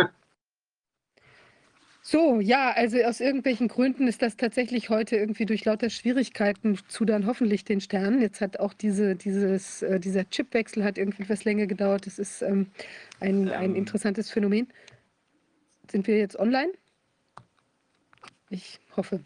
So, 2.06 2.41
ja, 2.41 2.72
also 2.72 3.02
aus 3.02 3.22
irgendwelchen 3.22 3.70
Gründen 3.70 4.10
ist 4.10 4.22
das 4.22 4.36
tatsächlich 4.36 4.90
heute 4.90 5.16
irgendwie 5.16 5.45
durch 5.45 5.64
lauter 5.64 5.90
Schwierigkeiten 5.90 6.78
zu 6.90 7.06
dann 7.06 7.26
hoffentlich 7.26 7.64
den 7.64 7.80
Sternen. 7.80 8.22
Jetzt 8.22 8.41
hat 8.41 8.60
auch 8.60 8.74
diese, 8.74 9.16
dieses, 9.16 9.82
äh, 9.84 10.02
dieser 10.02 10.30
Chipwechsel 10.30 10.84
hat 10.84 10.98
irgendwie 10.98 11.24
etwas 11.24 11.45
länger 11.45 11.66
gedauert. 11.66 12.06
Das 12.06 12.20
ist 12.20 12.41
ähm, 12.41 12.68
ein, 13.22 13.48
ein 13.50 13.72
ähm. 13.72 13.76
interessantes 13.76 14.30
Phänomen. 14.30 14.68
Sind 15.90 16.06
wir 16.08 16.18
jetzt 16.18 16.38
online? 16.38 16.74
Ich 18.50 18.82
hoffe. 18.98 19.22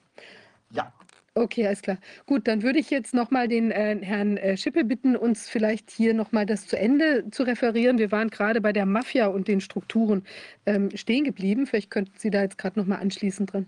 Okay, 1.38 1.68
alles 1.68 1.84
klar. 1.84 2.00
Gut, 2.26 2.48
dann 2.48 2.64
würde 2.64 2.80
ich 2.80 2.90
jetzt 2.90 3.14
nochmal 3.14 3.48
den 3.48 3.70
äh, 3.70 3.96
Herrn 4.02 4.38
äh, 4.38 4.58
Schippe 4.58 4.84
bitten, 4.84 5.16
uns 5.16 5.48
vielleicht 5.48 5.92
hier 5.92 6.16
nochmal 6.16 6.48
das 6.48 6.66
zu 6.66 6.80
Ende 6.80 7.30
zu 7.30 7.44
referieren. 7.44 8.00
Wir 8.00 8.12
waren 8.12 8.30
gerade 8.32 8.60
bei 8.60 8.74
der 8.74 8.88
Mafia 8.88 9.28
und 9.28 9.48
den 9.48 9.62
Strukturen 9.62 10.24
ähm, 10.66 10.90
stehen 10.96 11.26
geblieben. 11.26 11.68
Vielleicht 11.68 11.92
könnten 11.92 12.18
Sie 12.18 12.32
da 12.32 12.42
jetzt 12.42 12.58
gerade 12.58 12.80
nochmal 12.80 13.02
anschließen 13.02 13.46
dran. 13.46 13.68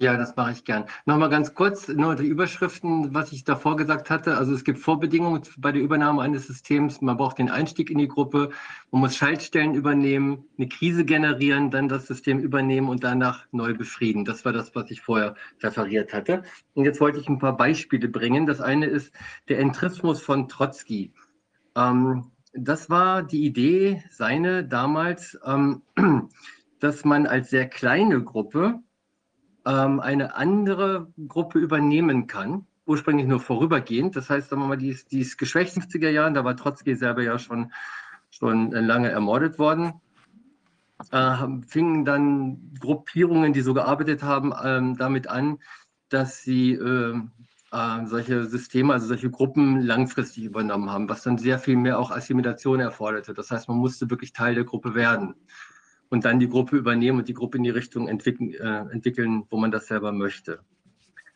Ja, 0.00 0.16
das 0.16 0.34
mache 0.34 0.52
ich 0.52 0.64
gern. 0.64 0.86
Nochmal 1.04 1.28
ganz 1.28 1.52
kurz, 1.52 1.86
nur 1.88 2.16
die 2.16 2.24
Überschriften, 2.24 3.12
was 3.12 3.32
ich 3.32 3.44
davor 3.44 3.76
gesagt 3.76 4.08
hatte. 4.08 4.38
Also 4.38 4.54
es 4.54 4.64
gibt 4.64 4.78
Vorbedingungen 4.78 5.42
bei 5.58 5.72
der 5.72 5.82
Übernahme 5.82 6.22
eines 6.22 6.46
Systems. 6.46 7.02
Man 7.02 7.18
braucht 7.18 7.36
den 7.36 7.50
Einstieg 7.50 7.90
in 7.90 7.98
die 7.98 8.08
Gruppe, 8.08 8.48
man 8.92 9.02
muss 9.02 9.14
Schaltstellen 9.14 9.74
übernehmen, 9.74 10.46
eine 10.56 10.70
Krise 10.70 11.04
generieren, 11.04 11.70
dann 11.70 11.90
das 11.90 12.06
System 12.06 12.38
übernehmen 12.38 12.88
und 12.88 13.04
danach 13.04 13.44
neu 13.52 13.74
befrieden. 13.74 14.24
Das 14.24 14.42
war 14.46 14.54
das, 14.54 14.74
was 14.74 14.90
ich 14.90 15.02
vorher 15.02 15.34
referiert 15.62 16.14
hatte. 16.14 16.44
Und 16.72 16.86
jetzt 16.86 17.02
wollte 17.02 17.20
ich 17.20 17.28
ein 17.28 17.38
paar 17.38 17.58
Beispiele 17.58 18.08
bringen. 18.08 18.46
Das 18.46 18.62
eine 18.62 18.86
ist 18.86 19.12
der 19.50 19.58
Entrismus 19.58 20.22
von 20.22 20.48
Trotzki. 20.48 21.12
Ähm, 21.76 22.30
das 22.54 22.88
war 22.88 23.22
die 23.22 23.44
Idee, 23.44 24.02
seine 24.10 24.64
damals, 24.64 25.38
ähm, 25.44 25.82
dass 26.80 27.04
man 27.04 27.26
als 27.26 27.50
sehr 27.50 27.68
kleine 27.68 28.24
Gruppe 28.24 28.80
ähm, 29.66 30.00
eine 30.00 30.34
andere 30.34 31.08
Gruppe 31.28 31.58
übernehmen 31.58 32.26
kann, 32.26 32.66
ursprünglich 32.86 33.26
nur 33.26 33.40
vorübergehend. 33.40 34.16
Das 34.16 34.30
heißt, 34.30 34.50
sagen 34.50 34.62
wir 34.62 34.68
mal, 34.68 34.76
die 34.76 34.88
ist, 34.88 35.12
die 35.12 35.20
ist 35.20 35.38
geschwächt 35.38 35.76
50er 35.76 36.10
Jahren, 36.10 36.34
da 36.34 36.44
war 36.44 36.56
Trotzki 36.56 36.94
selber 36.94 37.22
ja 37.22 37.38
schon, 37.38 37.72
schon 38.30 38.70
lange 38.72 39.10
ermordet 39.10 39.58
worden. 39.58 39.94
Äh, 41.10 41.46
fingen 41.66 42.04
dann 42.04 42.74
Gruppierungen, 42.78 43.52
die 43.52 43.62
so 43.62 43.74
gearbeitet 43.74 44.22
haben, 44.22 44.52
ähm, 44.62 44.96
damit 44.96 45.28
an, 45.28 45.58
dass 46.10 46.42
sie 46.42 46.72
äh, 46.72 47.14
äh, 47.72 48.06
solche 48.06 48.46
Systeme, 48.46 48.92
also 48.92 49.06
solche 49.06 49.30
Gruppen 49.30 49.80
langfristig 49.80 50.44
übernommen 50.44 50.90
haben, 50.90 51.08
was 51.08 51.22
dann 51.22 51.38
sehr 51.38 51.58
viel 51.58 51.76
mehr 51.76 51.98
auch 51.98 52.10
Assimilation 52.10 52.80
erforderte. 52.80 53.32
Das 53.32 53.50
heißt, 53.50 53.68
man 53.68 53.78
musste 53.78 54.10
wirklich 54.10 54.32
Teil 54.32 54.54
der 54.54 54.64
Gruppe 54.64 54.94
werden 54.94 55.34
und 56.10 56.24
dann 56.24 56.40
die 56.40 56.48
Gruppe 56.48 56.76
übernehmen 56.76 57.18
und 57.18 57.28
die 57.28 57.34
Gruppe 57.34 57.56
in 57.56 57.64
die 57.64 57.70
Richtung 57.70 58.08
entwickeln, 58.08 58.52
äh, 58.52 58.92
entwickeln, 58.92 59.44
wo 59.48 59.56
man 59.56 59.70
das 59.70 59.86
selber 59.86 60.12
möchte. 60.12 60.60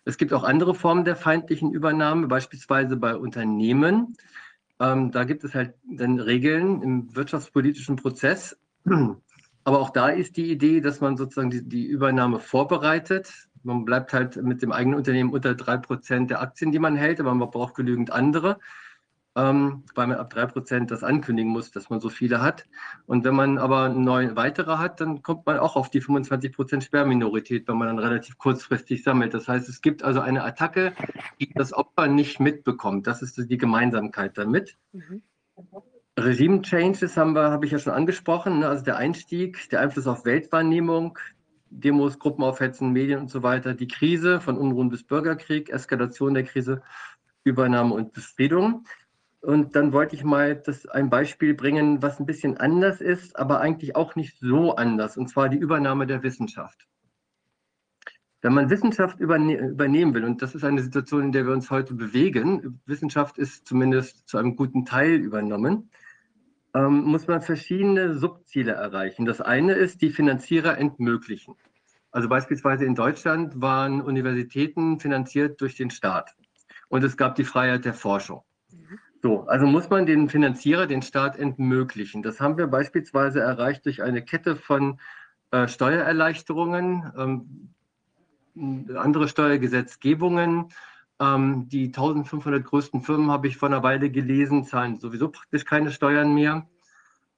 Es 0.05 0.18
gibt 0.18 0.34
auch 0.34 0.44
andere 0.44 0.74
Formen 0.74 1.05
der 1.05 1.16
feindlichen 1.16 1.72
Übernahme, 1.72 2.26
beispielsweise 2.26 2.96
bei 2.96 3.16
Unternehmen. 3.16 4.16
Ähm, 4.78 5.12
da 5.12 5.24
gibt 5.24 5.44
es 5.44 5.55
halt 5.55 5.74
dann 5.90 6.18
Regeln 6.18 6.82
im 6.82 7.16
wirtschaftspolitischen 7.16 7.96
Prozess. 7.96 8.59
Aber 9.64 9.78
auch 9.80 9.90
da 9.90 10.09
ist 10.09 10.36
die 10.36 10.51
Idee, 10.51 10.82
dass 10.82 11.01
man 11.01 11.16
sozusagen 11.16 11.51
die, 11.51 11.66
die 11.66 11.86
Übernahme 11.86 12.38
vorbereitet. 12.38 13.32
Man 13.62 13.86
bleibt 13.86 14.12
halt 14.12 14.36
mit 14.42 14.60
dem 14.60 14.72
eigenen 14.72 14.98
Unternehmen 14.98 15.32
unter 15.32 15.55
drei 15.55 15.78
Prozent 15.78 16.30
der 16.30 16.42
Aktien, 16.42 16.70
die 16.70 16.78
man 16.78 16.96
hält, 16.96 17.18
aber 17.18 17.34
man 17.34 17.51
braucht 17.51 17.74
genügend 17.74 18.12
andere 18.12 18.59
ähm, 19.36 19.82
weil 19.94 20.06
man 20.06 20.19
ab 20.19 20.32
3% 20.32 20.86
das 20.86 21.02
ankündigen 21.02 21.51
muss, 21.51 21.70
dass 21.70 21.90
man 21.90 22.01
so 22.01 22.09
viele 22.09 22.40
hat. 22.40 22.66
Und 23.06 23.24
wenn 23.24 23.35
man 23.35 23.59
aber 23.59 23.89
neun 23.89 24.36
weitere 24.36 24.78
hat, 24.78 25.01
dann 25.01 25.23
kommt 25.23 25.47
man 25.47 25.59
auch 25.59 25.77
auf 25.77 25.90
die 25.90 26.01
25% 26.01 26.82
Sperrminorität, 26.82 27.66
wenn 27.66 27.77
man 27.77 27.89
dann 27.89 27.98
relativ 27.98 28.39
kurzfristig 28.39 29.02
sammelt. 29.02 29.35
Das 29.35 29.48
heißt, 29.48 29.69
es 29.69 29.82
gibt 29.82 30.02
also 30.02 30.20
eine 30.20 30.44
Attacke, 30.44 30.94
die 31.40 31.52
das 31.55 31.73
Opfer 31.73 32.06
nicht 32.06 32.39
mitbekommt. 32.39 33.06
Das 33.06 33.23
ist 33.23 33.36
die 33.51 33.59
Gemeinsamkeit 33.59 34.39
damit. 34.39 34.77
Mhm. 34.93 35.23
Regime-Changes 36.16 37.16
haben 37.16 37.35
wir, 37.35 37.51
habe 37.51 37.66
ich 37.66 37.73
ja 37.73 37.78
schon 37.78 37.93
angesprochen, 37.93 38.61
ne? 38.61 38.69
also 38.69 38.85
der 38.85 38.97
Einstieg, 38.97 39.69
der 39.70 39.81
Einfluss 39.81 40.06
auf 40.06 40.24
Weltwahrnehmung, 40.24 41.19
Demos, 41.70 42.20
Gruppenaufhetzen, 42.20 42.93
Medien 42.93 43.19
und 43.19 43.31
so 43.31 43.43
weiter, 43.43 43.74
die 43.74 43.89
Krise 43.89 44.40
von 44.40 44.56
Unruhen 44.56 44.90
bis 44.90 45.02
Bürgerkrieg, 45.02 45.70
Eskalation 45.70 46.35
der 46.35 46.44
Krise, 46.44 46.82
Übernahme 47.43 47.94
und 47.94 48.12
Befriedung. 48.12 48.85
Und 49.44 49.76
dann 49.76 49.92
wollte 49.92 50.16
ich 50.16 50.24
mal 50.24 50.56
das, 50.56 50.86
ein 50.86 51.10
Beispiel 51.10 51.52
bringen, 51.52 52.02
was 52.02 52.18
ein 52.18 52.24
bisschen 52.24 52.56
anders 52.56 53.02
ist, 53.02 53.38
aber 53.38 53.60
eigentlich 53.60 53.94
auch 53.94 54.16
nicht 54.16 54.38
so 54.38 54.74
anders, 54.74 55.18
und 55.18 55.28
zwar 55.28 55.50
die 55.50 55.58
Übernahme 55.58 56.06
der 56.06 56.22
Wissenschaft. 56.22 56.88
Wenn 58.40 58.54
man 58.54 58.70
Wissenschaft 58.70 59.20
überne 59.20 59.58
übernehmen 59.68 60.14
will, 60.14 60.24
und 60.24 60.40
das 60.40 60.54
ist 60.54 60.64
eine 60.64 60.82
Situation, 60.82 61.24
in 61.24 61.32
der 61.32 61.44
wir 61.46 61.52
uns 61.52 61.70
heute 61.70 61.92
bewegen, 61.92 62.80
Wissenschaft 62.86 63.36
ist 63.36 63.66
zumindest 63.66 64.26
zu 64.26 64.38
einem 64.38 64.56
guten 64.56 64.86
Teil 64.86 65.16
übernommen, 65.16 65.90
ähm, 66.72 67.02
muss 67.02 67.26
man 67.26 67.42
verschiedene 67.42 68.16
Subziele 68.16 68.72
erreichen. 68.72 69.26
Das 69.26 69.42
eine 69.42 69.74
ist, 69.74 70.00
die 70.00 70.10
Finanzierer 70.10 70.78
entmöglichen. 70.78 71.54
Also 72.10 72.30
beispielsweise 72.30 72.86
in 72.86 72.94
Deutschland 72.94 73.60
waren 73.60 74.00
Universitäten 74.00 75.00
finanziert 75.00 75.60
durch 75.60 75.76
den 75.76 75.90
Staat 75.90 76.34
und 76.88 77.04
es 77.04 77.18
gab 77.18 77.34
die 77.34 77.44
Freiheit 77.44 77.84
der 77.84 77.92
Forschung. 77.92 78.42
So, 79.24 79.46
also 79.46 79.64
muss 79.64 79.88
man 79.88 80.05
den 80.05 80.28
Finanzierer, 80.28 80.86
den 80.86 81.01
Staat 81.01 81.38
entmöglichen. 81.38 82.22
Das 82.22 82.42
haben 82.42 82.59
wir 82.59 82.66
beispielsweise 82.66 83.40
erreicht 83.40 83.86
durch 83.86 84.02
eine 84.02 84.22
Kette 84.22 84.55
von 84.55 85.01
äh, 85.51 85.66
Steuererleichterungen, 85.66 87.10
ähm, 88.55 88.94
andere 88.94 89.26
Steuergesetzgebungen. 89.28 90.68
Ähm, 91.20 91.70
die 91.70 91.86
1500 91.86 92.62
größten 92.62 93.01
Firmen, 93.01 93.30
habe 93.30 93.48
ich 93.48 93.56
vor 93.56 93.70
einer 93.70 93.82
Weile 93.82 94.10
gelesen, 94.10 94.64
zahlen 94.66 95.01
sowieso 95.01 95.30
praktisch 95.30 95.64
keine 95.64 95.90
Steuern 95.90 96.34
mehr. 96.34 96.68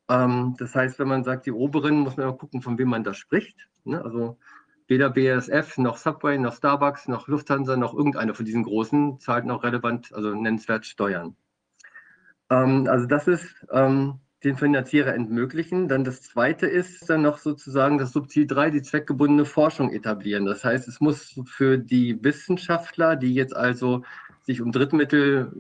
Ähm, 0.09 0.57
das 0.59 0.75
heißt, 0.75 0.99
wenn 0.99 1.07
man 1.07 1.23
sagt, 1.23 1.47
die 1.47 1.53
oberen, 1.53 2.01
muss 2.01 2.17
man 2.17 2.27
mal 2.27 2.37
gucken, 2.37 2.63
von 2.63 2.79
wem 2.79 2.89
man 2.89 3.05
da 3.05 3.15
spricht. 3.15 3.69
Ne? 3.85 4.03
Also 4.03 4.39
weder 4.89 5.11
BASF 5.11 5.79
noch 5.79 5.99
Subway 5.99 6.37
noch 6.37 6.57
Starbucks 6.57 7.07
noch 7.07 7.29
Lufthansa 7.29 7.77
noch 7.77 7.95
irgendeine 7.95 8.35
von 8.35 8.45
diesen 8.45 8.65
großen 8.65 9.21
zahlt 9.21 9.45
noch 9.45 9.63
relevant, 9.63 10.13
also 10.13 10.35
nennenswert 10.35 10.85
Steuern. 10.85 11.37
Ähm, 12.51 12.87
also 12.89 13.07
das 13.07 13.29
ist 13.29 13.67
ähm, 13.71 14.21
den 14.45 14.57
Finanzierer 14.57 15.15
entmöglichen. 15.15 15.89
Dann 15.89 16.05
das 16.05 16.23
zweite 16.23 16.67
ist 16.67 17.09
dann 17.09 17.23
noch 17.23 17.39
sozusagen 17.39 17.99
das 17.99 18.13
Subziel 18.13 18.47
3, 18.47 18.71
die 18.71 18.83
zweckgebundene 18.83 19.45
Forschung 19.45 19.93
etablieren. 19.93 20.45
Das 20.45 20.65
heißt, 20.65 20.89
es 20.89 21.01
muss 21.01 21.41
für 21.47 21.79
die 21.79 22.23
Wissenschaftler, 22.23 23.17
die 23.17 23.35
jetzt 23.35 23.57
also 23.57 24.03
sich 24.43 24.61
um 24.61 24.73
Drittmittel 24.73 25.53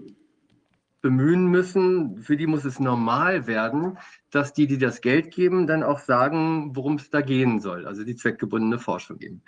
bemühen 1.02 1.46
müssen, 1.46 2.22
für 2.22 2.36
die 2.36 2.46
muss 2.46 2.64
es 2.64 2.80
normal 2.80 3.46
werden, 3.46 3.98
dass 4.30 4.52
die, 4.52 4.66
die 4.66 4.78
das 4.78 5.00
Geld 5.00 5.30
geben, 5.30 5.66
dann 5.66 5.82
auch 5.82 6.00
sagen, 6.00 6.74
worum 6.74 6.96
es 6.96 7.10
da 7.10 7.20
gehen 7.20 7.60
soll, 7.60 7.86
also 7.86 8.02
die 8.02 8.16
zweckgebundene 8.16 8.78
Forschung 8.78 9.18
geben. 9.18 9.42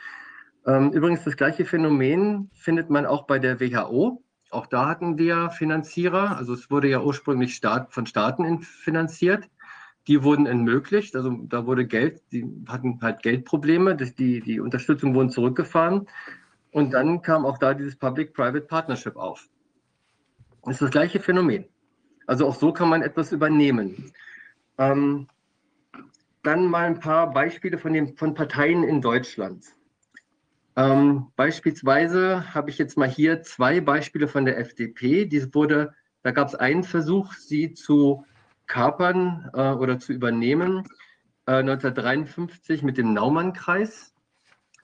Ähm, 0.66 0.92
übrigens, 0.92 1.24
das 1.24 1.36
gleiche 1.36 1.64
Phänomen 1.64 2.50
findet 2.54 2.90
man 2.90 3.06
auch 3.06 3.26
bei 3.26 3.38
der 3.38 3.58
WHO. 3.58 4.22
Auch 4.50 4.66
da 4.66 4.88
hatten 4.88 5.18
wir 5.18 5.50
Finanzierer. 5.50 6.36
Also 6.36 6.54
es 6.54 6.70
wurde 6.70 6.88
ja 6.88 7.00
ursprünglich 7.02 7.54
Staat, 7.54 7.92
von 7.92 8.06
Staaten 8.06 8.62
finanziert. 8.62 9.48
Die 10.06 10.22
wurden 10.22 10.46
entmöglicht. 10.46 11.14
Also 11.16 11.30
da 11.48 11.66
wurde 11.66 11.86
Geld, 11.86 12.22
die 12.32 12.46
hatten 12.66 12.98
halt 13.02 13.22
Geldprobleme. 13.22 13.94
Die, 13.96 14.40
die 14.40 14.60
Unterstützung 14.60 15.14
wurden 15.14 15.30
zurückgefahren. 15.30 16.08
Und 16.70 16.92
dann 16.92 17.22
kam 17.22 17.44
auch 17.44 17.58
da 17.58 17.74
dieses 17.74 17.96
Public-Private 17.96 18.66
Partnership 18.66 19.16
auf. 19.16 19.48
Das 20.64 20.74
ist 20.74 20.82
das 20.82 20.90
gleiche 20.90 21.20
Phänomen. 21.20 21.66
Also 22.26 22.46
auch 22.46 22.54
so 22.54 22.72
kann 22.72 22.88
man 22.88 23.02
etwas 23.02 23.32
übernehmen. 23.32 24.12
Ähm, 24.78 25.28
dann 26.42 26.66
mal 26.66 26.86
ein 26.86 27.00
paar 27.00 27.32
Beispiele 27.32 27.78
von, 27.78 27.92
den, 27.92 28.16
von 28.16 28.34
Parteien 28.34 28.84
in 28.84 29.00
Deutschland. 29.00 29.64
Ähm, 30.78 31.32
beispielsweise 31.34 32.54
habe 32.54 32.70
ich 32.70 32.78
jetzt 32.78 32.96
mal 32.96 33.08
hier 33.08 33.42
zwei 33.42 33.80
Beispiele 33.80 34.28
von 34.28 34.44
der 34.44 34.58
FDP. 34.58 35.24
Die 35.24 35.52
wurde, 35.52 35.92
da 36.22 36.30
gab 36.30 36.46
es 36.46 36.54
einen 36.54 36.84
Versuch, 36.84 37.32
sie 37.32 37.74
zu 37.74 38.24
kapern 38.68 39.50
äh, 39.54 39.72
oder 39.72 39.98
zu 39.98 40.12
übernehmen. 40.12 40.84
Äh, 41.46 41.64
1953 41.64 42.84
mit 42.84 42.96
dem 42.96 43.12
Naumann-Kreis. 43.12 44.14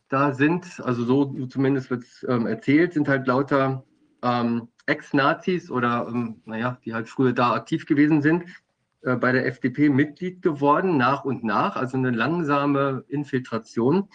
Da 0.09 0.33
sind, 0.33 0.81
also 0.81 1.05
so 1.05 1.47
zumindest 1.47 1.91
wird 1.91 2.03
es 2.03 2.27
ähm, 2.29 2.49
erzählt, 2.49 2.93
sind 2.93 3.07
halt 3.07 3.29
lauter 3.29 3.85
ähm, 4.23 4.67
Ex-Nazis 4.87 5.71
oder, 5.71 6.09
ähm, 6.09 6.43
naja, 6.45 6.77
die 6.85 6.93
halt 6.93 7.09
früher 7.09 7.33
da 7.33 7.53
aktiv 7.53 7.87
gewesen 7.87 8.21
sind, 8.21 8.47
äh, 9.03 9.15
bei 9.15 9.31
der 9.31 9.47
FDP 9.47 9.91
Mitglied 9.91 10.43
geworden, 10.43 10.97
nach 10.97 11.25
und 11.25 11.45
nach. 11.45 11.77
Also 11.77 11.97
eine 11.97 12.11
langsame 12.11 13.05
Infiltration 13.07 14.09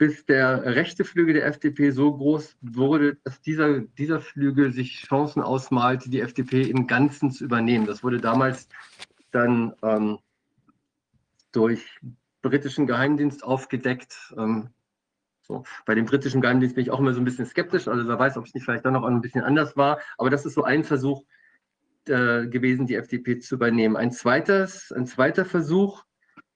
bis 0.00 0.24
der 0.24 0.64
rechte 0.64 1.04
Flügel 1.04 1.34
der 1.34 1.44
FDP 1.44 1.90
so 1.90 2.10
groß 2.16 2.56
wurde, 2.62 3.18
dass 3.22 3.42
dieser, 3.42 3.80
dieser 3.80 4.22
Flügel 4.22 4.72
sich 4.72 5.02
Chancen 5.02 5.42
ausmalte, 5.42 6.08
die 6.08 6.22
FDP 6.22 6.62
im 6.62 6.86
Ganzen 6.86 7.30
zu 7.30 7.44
übernehmen. 7.44 7.84
Das 7.84 8.02
wurde 8.02 8.18
damals 8.18 8.66
dann 9.30 9.74
ähm, 9.82 10.18
durch 11.52 12.00
britischen 12.40 12.86
Geheimdienst 12.86 13.44
aufgedeckt. 13.44 14.16
Ähm, 14.38 14.70
so. 15.42 15.64
Bei 15.84 15.94
dem 15.94 16.06
britischen 16.06 16.40
Geheimdienst 16.40 16.76
bin 16.76 16.84
ich 16.84 16.90
auch 16.90 17.00
immer 17.00 17.12
so 17.12 17.20
ein 17.20 17.26
bisschen 17.26 17.44
skeptisch, 17.44 17.86
also 17.86 18.08
wer 18.08 18.18
weiß, 18.18 18.38
ob 18.38 18.46
es 18.46 18.54
nicht 18.54 18.64
vielleicht 18.64 18.86
dann 18.86 18.94
noch 18.94 19.04
ein 19.04 19.20
bisschen 19.20 19.44
anders 19.44 19.76
war. 19.76 20.00
Aber 20.16 20.30
das 20.30 20.46
ist 20.46 20.54
so 20.54 20.64
ein 20.64 20.82
Versuch 20.82 21.24
äh, 22.06 22.46
gewesen, 22.46 22.86
die 22.86 22.94
FDP 22.94 23.38
zu 23.40 23.56
übernehmen. 23.56 23.98
Ein, 23.98 24.12
zweites, 24.12 24.92
ein 24.92 25.06
zweiter 25.06 25.44
Versuch 25.44 26.04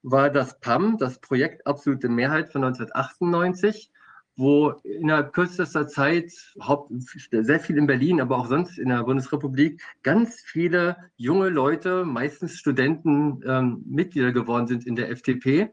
war 0.05 0.29
das 0.29 0.61
PAM, 0.61 0.99
das 0.99 1.19
Projekt 1.19 1.67
Absolute 1.67 2.11
Mehrheit 2.11 2.53
von 2.53 2.63
1998, 2.63 3.91
wo 4.37 4.71
innerhalb 4.83 5.33
kürzester 5.33 5.89
Zeit, 5.89 6.31
sehr 7.31 7.61
viel 7.61 7.79
in 7.79 7.87
Berlin, 7.87 8.21
aber 8.21 8.37
auch 8.37 8.47
sonst 8.47 8.79
in 8.79 8.91
der 8.91 9.03
Bundesrepublik, 9.03 9.83
ganz 10.03 10.43
viele 10.45 10.97
junge 11.17 11.49
Leute, 11.49 12.05
meistens 12.05 12.59
Studenten, 12.59 13.43
ähm, 13.47 13.83
Mitglieder 13.87 14.33
geworden 14.33 14.67
sind 14.67 14.87
in 14.87 14.95
der 14.95 15.11
FDP. 15.11 15.71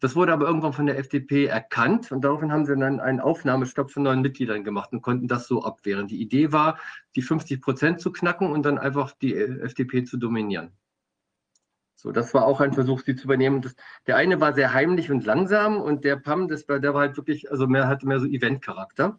Das 0.00 0.16
wurde 0.16 0.32
aber 0.32 0.46
irgendwann 0.46 0.72
von 0.72 0.86
der 0.86 0.98
FDP 0.98 1.46
erkannt 1.46 2.12
und 2.12 2.22
daraufhin 2.22 2.52
haben 2.52 2.64
sie 2.64 2.76
dann 2.76 3.00
einen 3.00 3.20
Aufnahmestopp 3.20 3.90
von 3.90 4.04
neuen 4.04 4.22
Mitgliedern 4.22 4.64
gemacht 4.64 4.92
und 4.92 5.02
konnten 5.02 5.28
das 5.28 5.48
so 5.48 5.64
abwehren. 5.64 6.06
Die 6.06 6.20
Idee 6.20 6.50
war, 6.50 6.78
die 7.14 7.22
50 7.22 7.60
Prozent 7.60 8.00
zu 8.00 8.10
knacken 8.10 8.50
und 8.52 8.64
dann 8.64 8.78
einfach 8.78 9.12
die 9.20 9.34
FDP 9.34 10.04
zu 10.04 10.16
dominieren. 10.16 10.72
So, 12.06 12.12
das 12.12 12.32
war 12.34 12.46
auch 12.46 12.60
ein 12.60 12.72
Versuch, 12.72 13.02
sie 13.02 13.16
zu 13.16 13.24
übernehmen. 13.24 13.62
Das, 13.62 13.74
der 14.06 14.14
eine 14.14 14.40
war 14.40 14.54
sehr 14.54 14.72
heimlich 14.72 15.10
und 15.10 15.24
langsam 15.24 15.80
und 15.80 16.04
der 16.04 16.14
PAM, 16.14 16.46
das 16.46 16.64
der 16.64 16.94
war 16.94 17.00
halt 17.00 17.16
wirklich, 17.16 17.50
also 17.50 17.66
mehr 17.66 17.88
hatte 17.88 18.06
mehr 18.06 18.20
so 18.20 18.26
Event-Charakter. 18.26 19.18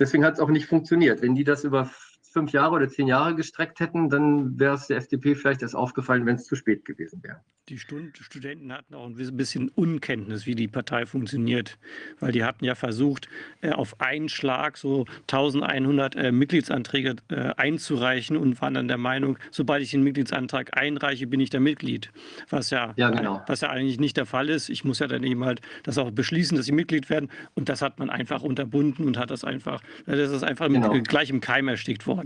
Deswegen 0.00 0.24
hat 0.24 0.34
es 0.34 0.40
auch 0.40 0.48
nicht 0.48 0.66
funktioniert. 0.66 1.22
Wenn 1.22 1.36
die 1.36 1.44
das 1.44 1.62
über 1.62 1.88
fünf 2.32 2.52
Jahre 2.52 2.74
oder 2.74 2.88
zehn 2.88 3.06
Jahre 3.06 3.34
gestreckt 3.34 3.80
hätten, 3.80 4.08
dann 4.08 4.58
wäre 4.58 4.74
es 4.74 4.86
der 4.86 4.96
FDP 4.96 5.34
vielleicht 5.34 5.62
erst 5.62 5.76
aufgefallen, 5.76 6.26
wenn 6.26 6.36
es 6.36 6.46
zu 6.46 6.56
spät 6.56 6.84
gewesen 6.84 7.22
wäre. 7.22 7.40
Die 7.68 7.78
Studenten 7.78 8.72
hatten 8.72 8.94
auch 8.94 9.06
ein 9.06 9.36
bisschen 9.36 9.68
Unkenntnis, 9.68 10.46
wie 10.46 10.56
die 10.56 10.66
Partei 10.66 11.06
funktioniert, 11.06 11.78
weil 12.18 12.32
die 12.32 12.42
hatten 12.42 12.64
ja 12.64 12.74
versucht, 12.74 13.28
äh, 13.60 13.70
auf 13.70 14.00
einen 14.00 14.28
Schlag 14.28 14.76
so 14.76 15.06
1100 15.30 16.16
äh, 16.16 16.32
Mitgliedsanträge 16.32 17.16
äh, 17.28 17.54
einzureichen 17.56 18.36
und 18.36 18.60
waren 18.60 18.74
dann 18.74 18.88
der 18.88 18.98
Meinung, 18.98 19.38
sobald 19.52 19.82
ich 19.82 19.92
den 19.92 20.02
Mitgliedsantrag 20.02 20.76
einreiche, 20.76 21.28
bin 21.28 21.38
ich 21.38 21.50
der 21.50 21.60
Mitglied. 21.60 22.10
Was 22.50 22.70
ja, 22.70 22.94
ja 22.96 23.10
genau. 23.10 23.42
was 23.46 23.60
ja 23.60 23.70
eigentlich 23.70 24.00
nicht 24.00 24.16
der 24.16 24.26
Fall 24.26 24.48
ist. 24.48 24.68
Ich 24.68 24.84
muss 24.84 24.98
ja 24.98 25.06
dann 25.06 25.22
eben 25.22 25.44
halt 25.44 25.60
das 25.84 25.98
auch 25.98 26.10
beschließen, 26.10 26.56
dass 26.56 26.66
sie 26.66 26.72
Mitglied 26.72 27.10
werden. 27.10 27.30
Und 27.54 27.68
das 27.68 27.80
hat 27.80 27.98
man 28.00 28.10
einfach 28.10 28.42
unterbunden 28.42 29.06
und 29.06 29.16
hat 29.16 29.30
das 29.30 29.44
einfach, 29.44 29.82
das 30.04 30.32
ist 30.32 30.42
einfach 30.42 30.68
genau. 30.68 30.92
mit, 30.92 31.06
gleich 31.06 31.30
im 31.30 31.40
Keim 31.40 31.68
erstickt 31.68 32.08
worden. 32.08 32.21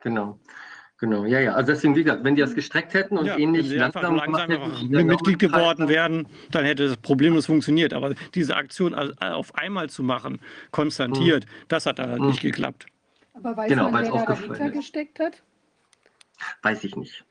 Genau. 0.00 0.38
Genau, 0.98 1.24
ja, 1.24 1.40
ja. 1.40 1.52
Also 1.54 1.72
deswegen, 1.72 1.96
wie 1.96 2.04
gesagt, 2.04 2.24
wenn 2.24 2.36
die 2.36 2.40
das 2.40 2.54
gestreckt 2.54 2.94
hätten 2.94 3.18
und 3.18 3.26
ja, 3.26 3.36
ähnlich 3.36 3.68
langsam, 3.70 4.14
langsam 4.16 4.50
hätten, 4.50 5.06
Mitglied 5.06 5.38
geworden 5.38 5.88
wären, 5.88 6.28
dann 6.50 6.64
hätte 6.64 6.88
das 6.88 6.96
problemlos 6.96 7.46
funktioniert. 7.46 7.92
Aber 7.92 8.14
diese 8.34 8.56
Aktion 8.56 8.94
auf 8.94 9.54
einmal 9.54 9.90
zu 9.90 10.02
machen, 10.02 10.40
konstantiert, 10.70 11.44
mhm. 11.44 11.64
das 11.68 11.86
hat 11.86 11.98
dann 11.98 12.10
halt 12.10 12.20
mhm. 12.20 12.28
nicht 12.28 12.40
geklappt. 12.40 12.86
Aber 13.34 13.56
weiß 13.56 13.68
genau, 13.68 13.90
man, 13.90 14.04
wer 14.04 14.12
da 14.12 14.24
dahinter 14.24 14.70
gesteckt 14.70 15.18
hat? 15.18 15.42
Weiß 16.62 16.84
ich 16.84 16.94
nicht. 16.96 17.24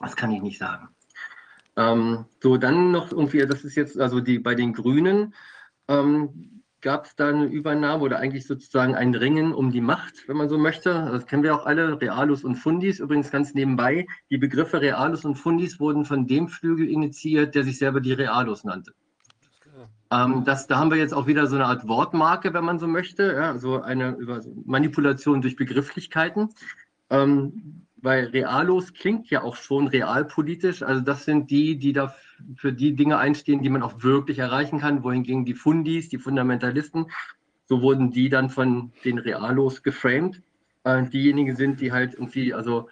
Das 0.00 0.16
kann 0.16 0.32
ich 0.32 0.42
nicht 0.42 0.58
sagen. 0.58 0.88
Ähm, 1.76 2.24
so, 2.42 2.56
dann 2.56 2.90
noch 2.90 3.12
irgendwie, 3.12 3.46
das 3.46 3.62
ist 3.62 3.76
jetzt 3.76 4.00
also 4.00 4.20
die 4.20 4.38
bei 4.38 4.54
den 4.54 4.72
Grünen. 4.72 5.34
Ähm, 5.88 6.62
gab 6.80 7.06
es 7.06 7.16
da 7.16 7.28
eine 7.28 7.46
Übernahme 7.46 8.02
oder 8.02 8.18
eigentlich 8.18 8.46
sozusagen 8.46 8.94
ein 8.94 9.14
Ringen 9.14 9.52
um 9.52 9.70
die 9.70 9.80
Macht, 9.80 10.28
wenn 10.28 10.36
man 10.36 10.48
so 10.48 10.58
möchte. 10.58 10.90
Das 10.90 11.26
kennen 11.26 11.42
wir 11.42 11.54
auch 11.54 11.66
alle, 11.66 12.00
Realus 12.00 12.44
und 12.44 12.56
Fundis. 12.56 13.00
Übrigens 13.00 13.30
ganz 13.30 13.54
nebenbei, 13.54 14.06
die 14.30 14.38
Begriffe 14.38 14.80
Realus 14.80 15.24
und 15.24 15.36
Fundis 15.36 15.80
wurden 15.80 16.04
von 16.04 16.26
dem 16.26 16.48
Flügel 16.48 16.88
initiiert, 16.88 17.54
der 17.54 17.64
sich 17.64 17.78
selber 17.78 18.00
die 18.00 18.12
Realus 18.12 18.64
nannte. 18.64 18.92
Ähm, 20.10 20.44
das, 20.44 20.66
da 20.66 20.78
haben 20.78 20.90
wir 20.90 20.98
jetzt 20.98 21.14
auch 21.14 21.26
wieder 21.26 21.46
so 21.46 21.56
eine 21.56 21.66
Art 21.66 21.88
Wortmarke, 21.88 22.54
wenn 22.54 22.64
man 22.64 22.78
so 22.78 22.86
möchte, 22.86 23.32
ja, 23.32 23.50
also 23.50 23.82
eine 23.82 24.16
Manipulation 24.64 25.42
durch 25.42 25.56
Begrifflichkeiten. 25.56 26.50
Ähm, 27.10 27.85
weil 28.06 28.26
Realos 28.26 28.94
klingt 28.94 29.30
ja 29.30 29.42
auch 29.42 29.56
schon 29.56 29.88
realpolitisch. 29.88 30.84
Also 30.84 31.00
das 31.00 31.24
sind 31.24 31.50
die, 31.50 31.76
die 31.76 31.92
da 31.92 32.14
für 32.54 32.72
die 32.72 32.94
Dinge 32.94 33.18
einstehen, 33.18 33.62
die 33.62 33.68
man 33.68 33.82
auch 33.82 34.00
wirklich 34.04 34.38
erreichen 34.38 34.78
kann, 34.78 35.02
wohingegen 35.02 35.44
die 35.44 35.54
Fundis, 35.54 36.08
die 36.08 36.18
Fundamentalisten, 36.18 37.06
so 37.64 37.82
wurden 37.82 38.12
die 38.12 38.28
dann 38.28 38.48
von 38.48 38.92
den 39.04 39.18
Realos 39.18 39.82
geframed. 39.82 40.40
Äh, 40.84 41.02
diejenigen 41.08 41.56
sind, 41.56 41.80
die 41.80 41.90
halt 41.90 42.14
irgendwie, 42.14 42.54
also 42.54 42.88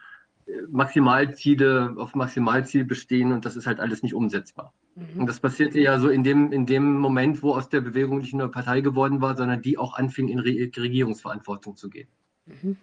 Maximalziele 0.68 1.94
auf 1.96 2.16
Maximalziel 2.16 2.84
bestehen 2.84 3.30
und 3.30 3.44
das 3.44 3.54
ist 3.54 3.68
halt 3.68 3.78
alles 3.78 4.02
nicht 4.02 4.14
umsetzbar. 4.14 4.74
Mhm. 4.96 5.20
Und 5.20 5.26
das 5.28 5.38
passierte 5.38 5.78
ja 5.78 6.00
so 6.00 6.08
in 6.08 6.24
dem, 6.24 6.50
in 6.50 6.66
dem 6.66 6.98
Moment, 6.98 7.40
wo 7.40 7.54
aus 7.54 7.68
der 7.68 7.82
Bewegung 7.82 8.18
nicht 8.18 8.34
nur 8.34 8.50
Partei 8.50 8.80
geworden 8.80 9.20
war, 9.20 9.36
sondern 9.36 9.62
die 9.62 9.78
auch 9.78 9.94
anfing, 9.94 10.26
in 10.26 10.40
Re 10.40 10.70
Regierungsverantwortung 10.76 11.76
zu 11.76 11.88
gehen. 11.88 12.08
Mhm. 12.46 12.78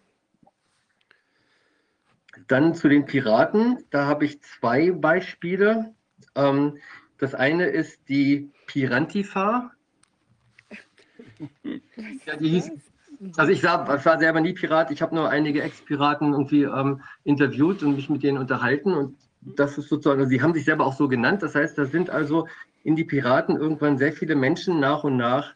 Dann 2.48 2.74
zu 2.76 2.90
den 2.90 3.06
Piraten. 3.06 3.84
Da 3.90 4.06
habe 4.06 4.26
ich 4.26 4.42
zwei 4.42 4.92
Beispiele. 4.92 5.94
Ähm, 6.36 6.78
das 7.18 7.36
eine 7.36 7.66
ist 7.66 8.00
die 8.10 8.50
Pirantifa. 8.68 9.72
Ja, 12.26 12.36
die 12.36 12.50
hieß, 12.50 12.72
also 13.38 13.52
ich 13.52 13.64
war, 13.64 13.96
ich 13.96 14.06
war 14.06 14.20
selber 14.20 14.42
nie 14.42 14.54
Pirat. 14.54 14.92
Ich 14.92 15.02
habe 15.02 15.14
nur 15.14 15.30
einige 15.30 15.62
Ex-Piraten 15.62 16.34
irgendwie 16.34 16.64
ähm, 16.64 17.02
interviewt 17.24 17.84
und 17.84 17.96
mich 17.96 18.10
mit 18.10 18.24
denen 18.24 18.38
unterhalten. 18.38 18.94
Und 18.94 19.18
das 19.42 19.78
ist 19.78 19.90
sozusagen, 19.90 20.20
also 20.20 20.30
sie 20.30 20.42
haben 20.42 20.54
sich 20.54 20.66
selber 20.66 20.86
auch 20.86 20.96
so 20.96 21.08
genannt. 21.08 21.44
Das 21.44 21.56
heißt, 21.56 21.78
da 21.78 21.86
sind 21.86 22.10
also 22.10 22.48
in 22.84 22.96
die 22.96 23.04
Piraten 23.04 23.58
irgendwann 23.58 23.98
sehr 23.98 24.14
viele 24.14 24.36
Menschen 24.36 24.80
nach 24.80 25.04
und 25.04 25.18
nach 25.18 25.56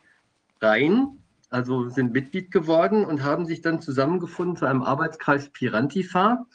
rein, 0.61 1.17
also 1.49 1.89
sind 1.89 2.13
Mitglied 2.13 2.51
geworden 2.51 3.05
und 3.05 3.23
haben 3.23 3.45
sich 3.45 3.61
dann 3.61 3.81
zusammengefunden 3.81 4.55
zu 4.55 4.65
einem 4.65 4.83
Arbeitskreis 4.83 5.49
Pirantifa, 5.49 6.45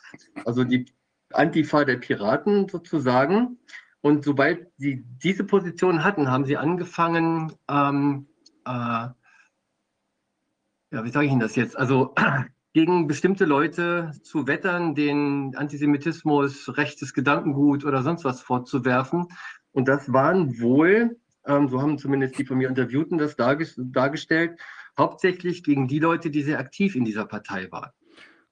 also 0.44 0.64
die 0.64 0.86
Antifa 1.32 1.84
der 1.84 1.96
Piraten 1.96 2.68
sozusagen. 2.68 3.58
Und 4.02 4.24
sobald 4.24 4.66
sie 4.78 5.04
diese 5.22 5.44
Position 5.44 6.04
hatten, 6.04 6.30
haben 6.30 6.44
sie 6.44 6.56
angefangen, 6.56 7.52
ähm, 7.68 8.26
äh, 8.64 9.08
ja, 10.92 11.04
wie 11.04 11.10
sage 11.10 11.26
ich 11.26 11.32
Ihnen 11.32 11.40
das 11.40 11.56
jetzt? 11.56 11.78
Also 11.78 12.14
gegen 12.72 13.06
bestimmte 13.06 13.44
Leute 13.44 14.12
zu 14.22 14.46
wettern, 14.46 14.94
den 14.94 15.54
Antisemitismus, 15.56 16.76
rechtes 16.76 17.14
Gedankengut 17.14 17.84
oder 17.84 18.02
sonst 18.02 18.24
was 18.24 18.40
vorzuwerfen. 18.40 19.26
Und 19.72 19.86
das 19.88 20.12
waren 20.12 20.60
wohl, 20.60 21.18
ähm, 21.46 21.68
so 21.68 21.80
haben 21.80 21.98
zumindest 21.98 22.38
die 22.38 22.44
von 22.44 22.58
mir 22.58 22.68
Interviewten 22.68 23.18
das 23.18 23.36
darges 23.36 23.74
dargestellt, 23.76 24.58
hauptsächlich 25.00 25.64
gegen 25.64 25.88
die 25.88 25.98
Leute, 25.98 26.30
die 26.30 26.42
sehr 26.42 26.58
aktiv 26.60 26.94
in 26.94 27.04
dieser 27.04 27.24
Partei 27.26 27.70
waren. 27.72 27.90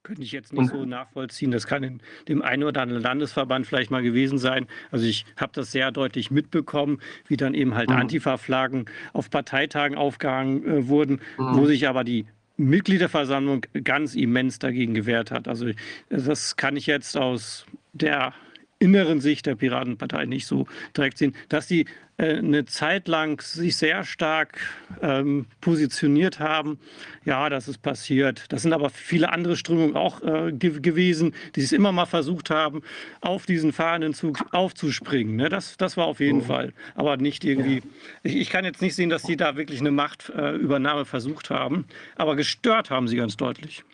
Könnte 0.02 0.22
ich 0.22 0.32
jetzt 0.32 0.52
nicht 0.54 0.70
so 0.70 0.84
nachvollziehen. 0.86 1.50
Das 1.50 1.66
kann 1.66 1.82
in 1.82 2.00
dem 2.28 2.40
einen 2.40 2.64
oder 2.64 2.80
anderen 2.80 3.02
Landesverband 3.02 3.66
vielleicht 3.66 3.90
mal 3.90 4.02
gewesen 4.02 4.38
sein. 4.38 4.66
Also 4.90 5.04
ich 5.04 5.26
habe 5.36 5.52
das 5.54 5.70
sehr 5.70 5.90
deutlich 5.92 6.30
mitbekommen, 6.30 7.00
wie 7.26 7.36
dann 7.36 7.52
eben 7.52 7.74
halt 7.74 7.90
Mhm. 7.90 7.96
Antifa-Flaggen 7.96 8.86
auf 9.12 9.28
Parteitagen 9.28 9.98
aufgehangen 9.98 10.64
äh, 10.66 10.88
wurden, 10.88 11.20
Mhm. 11.36 11.56
wo 11.56 11.66
sich 11.66 11.86
aber 11.88 12.04
die 12.04 12.26
Mitgliederversammlung 12.56 13.66
ganz 13.84 14.14
immens 14.14 14.58
dagegen 14.58 14.94
gewehrt 14.94 15.30
hat. 15.30 15.46
Also 15.46 15.66
das 16.08 16.56
kann 16.56 16.76
ich 16.76 16.86
jetzt 16.86 17.16
aus 17.16 17.66
der 17.92 18.32
inneren 18.78 19.20
Sicht 19.20 19.46
der 19.46 19.54
Piratenpartei 19.56 20.24
nicht 20.26 20.46
so 20.46 20.66
direkt 20.96 21.18
sehen, 21.18 21.34
dass 21.48 21.66
die 21.66 21.86
äh, 22.16 22.38
eine 22.38 22.64
Zeit 22.64 23.08
lang 23.08 23.40
sich 23.40 23.76
sehr 23.76 24.04
stark 24.04 24.58
ähm, 25.02 25.46
positioniert 25.60 26.38
haben. 26.40 26.78
Ja, 27.24 27.48
das 27.48 27.68
ist 27.68 27.82
passiert. 27.82 28.44
Das 28.50 28.62
sind 28.62 28.72
aber 28.72 28.90
viele 28.90 29.30
andere 29.32 29.56
Strömungen 29.56 29.96
auch 29.96 30.22
äh, 30.22 30.52
ge 30.52 30.80
gewesen, 30.80 31.34
die 31.56 31.60
es 31.60 31.72
immer 31.72 31.92
mal 31.92 32.06
versucht 32.06 32.50
haben, 32.50 32.82
auf 33.20 33.46
diesen 33.46 33.72
fahrenden 33.72 34.14
Zug 34.14 34.38
aufzuspringen. 34.52 35.36
Ne? 35.36 35.48
Das, 35.48 35.76
das 35.76 35.96
war 35.96 36.06
auf 36.06 36.20
jeden 36.20 36.38
Mhm. 36.38 36.42
Fall. 36.44 36.72
Aber 36.94 37.16
nicht 37.16 37.44
irgendwie. 37.44 37.82
Ich, 38.22 38.36
ich 38.36 38.50
kann 38.50 38.64
jetzt 38.64 38.82
nicht 38.82 38.94
sehen, 38.94 39.10
dass 39.10 39.22
die 39.22 39.36
da 39.36 39.56
wirklich 39.56 39.80
eine 39.80 39.90
Machtübernahme 39.90 41.02
äh, 41.02 41.04
versucht 41.04 41.50
haben. 41.50 41.84
Aber 42.16 42.36
gestört 42.36 42.90
haben 42.90 43.08
sie 43.08 43.16
ganz 43.16 43.36
deutlich. 43.36 43.84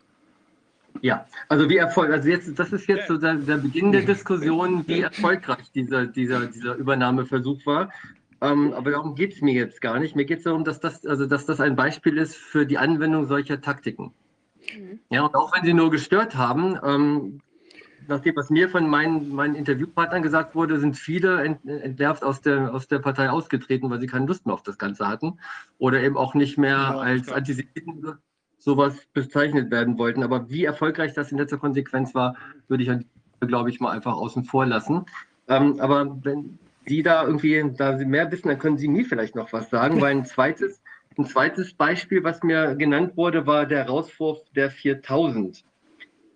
Ja, 1.03 1.27
also 1.49 1.69
wie 1.69 1.77
erfolg, 1.77 2.11
also 2.11 2.29
jetzt, 2.29 2.59
das 2.59 2.73
ist 2.73 2.87
jetzt 2.89 3.09
so 3.09 3.16
der, 3.16 3.35
der 3.35 3.57
Beginn 3.59 3.93
der 3.93 4.03
Diskussion, 4.03 4.87
wie 4.87 5.01
erfolgreich 5.01 5.71
dieser, 5.75 6.07
dieser, 6.07 6.47
dieser 6.47 6.77
Übernahmeversuch 6.77 7.65
war. 7.66 7.91
Ähm, 8.41 8.73
aber 8.75 8.93
darum 8.93 9.15
geht 9.15 9.35
es 9.35 9.41
mir 9.41 9.55
jetzt 9.55 9.81
gar 9.81 9.99
nicht. 9.99 10.16
Mir 10.16 10.25
geht 10.25 10.39
es 10.39 10.45
darum, 10.45 10.65
dass 10.65 10.81
das, 10.81 11.05
also 11.07 11.27
dass 11.27 11.47
das 11.47 11.61
ein 11.61 11.77
Beispiel 11.77 12.19
ist 12.19 12.37
für 12.37 12.66
die 12.66 12.79
Anwendung 12.79 13.27
solcher 13.27 13.61
Taktiken. 13.61 14.12
Mhm. 14.75 15.01
Ja, 15.11 15.23
und 15.23 15.35
auch 15.35 15.55
wenn 15.55 15.65
sie 15.65 15.75
nur 15.75 15.91
gestört 15.91 16.37
haben, 16.37 16.79
ähm, 16.85 17.41
nach 18.07 18.21
dem, 18.21 18.37
was 18.37 18.51
mir 18.51 18.69
von 18.69 18.89
meinen, 18.89 19.31
meinen 19.31 19.55
Interviewpartnern 19.55 20.23
gesagt 20.23 20.55
wurde, 20.55 20.79
sind 20.79 20.97
viele 20.97 21.43
ent, 21.43 21.65
entnervt 21.65 22.23
aus 22.23 22.43
der, 22.43 22.75
aus 22.75 22.87
der 22.87 22.99
Partei 22.99 23.31
ausgetreten, 23.31 23.89
weil 23.91 24.01
sie 24.01 24.07
keine 24.07 24.27
Lust 24.27 24.45
mehr 24.47 24.55
auf 24.55 24.62
das 24.62 24.79
Ganze 24.79 25.09
hatten 25.09 25.39
oder 25.79 26.03
eben 26.03 26.16
auch 26.16 26.35
nicht 26.35 26.59
mehr 26.59 26.77
Ja, 26.77 26.99
als. 26.99 27.31
Antisemiten 27.31 28.19
sowas 28.65 29.07
bezeichnet 29.12 29.70
werden 29.70 29.99
wollten. 29.99 30.23
Aber 30.23 30.49
wie 30.49 30.65
erfolgreich 30.65 31.12
das 31.12 31.31
in 31.31 31.39
letzter 31.39 31.59
Konsequenz 31.59 32.15
war, 32.15 32.35
würde 32.69 32.82
ich, 32.82 33.47
glaube 33.47 33.69
ich, 33.69 33.78
mal 33.78 33.91
einfach 33.91 34.15
außen 34.15 34.45
vor 34.45 34.65
lassen. 34.65 35.05
Ähm, 35.49 35.78
aber 35.81 36.19
wenn 36.24 36.59
Sie 36.86 37.03
da 37.03 37.24
irgendwie, 37.24 37.62
da 37.77 37.99
Sie 37.99 38.07
mehr 38.07 38.31
wissen, 38.32 38.49
dann 38.49 38.59
können 38.59 38.78
Sie 38.78 38.89
mir 38.89 39.05
vielleicht 39.05 39.35
noch 39.35 39.53
was 39.53 39.69
sagen, 39.69 40.01
weil 40.01 40.12
ein 40.12 40.24
zweites, 40.24 40.82
ein 41.19 41.27
zweites 41.27 41.74
Beispiel, 41.74 42.24
was 42.24 42.43
mir 42.43 42.74
genannt 42.74 43.16
wurde, 43.16 43.47
war 43.47 43.66
der 43.66 43.86
Rauswurf 43.86 44.39
der 44.57 44.70
4000. 44.70 45.62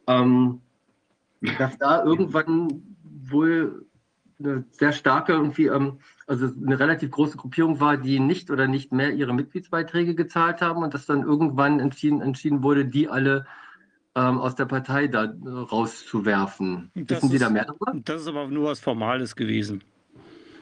Ähm, 0.06 0.60
dass 1.59 1.78
da 1.78 2.05
irgendwann 2.05 2.96
wohl 3.02 3.86
eine 4.38 4.64
sehr 4.70 4.92
starke, 4.92 5.32
irgendwie, 5.32 5.66
ähm, 5.66 5.98
also 6.28 6.50
eine 6.64 6.78
relativ 6.78 7.10
große 7.10 7.36
Gruppierung 7.36 7.80
war, 7.80 7.96
die 7.96 8.20
nicht 8.20 8.50
oder 8.50 8.68
nicht 8.68 8.92
mehr 8.92 9.12
ihre 9.14 9.32
Mitgliedsbeiträge 9.32 10.14
gezahlt 10.14 10.60
haben 10.60 10.82
und 10.82 10.92
dass 10.92 11.06
dann 11.06 11.22
irgendwann 11.22 11.80
entschieden, 11.80 12.20
entschieden 12.20 12.62
wurde, 12.62 12.84
die 12.84 13.09
alle 13.09 13.46
ähm, 14.14 14.38
aus 14.38 14.55
der 14.55 14.66
Partei 14.66 15.06
da 15.06 15.24
äh, 15.24 15.48
rauszuwerfen. 15.48 16.90
Das 16.94 17.18
Wissen 17.18 17.30
Sie 17.30 17.38
da 17.38 17.48
mehr 17.48 17.64
darüber? 17.64 17.92
Das 18.05 18.22
ist 18.22 18.28
aber 18.28 18.46
nur 18.48 18.66
was 18.66 18.80
Formales 18.80 19.36
gewesen. 19.36 19.82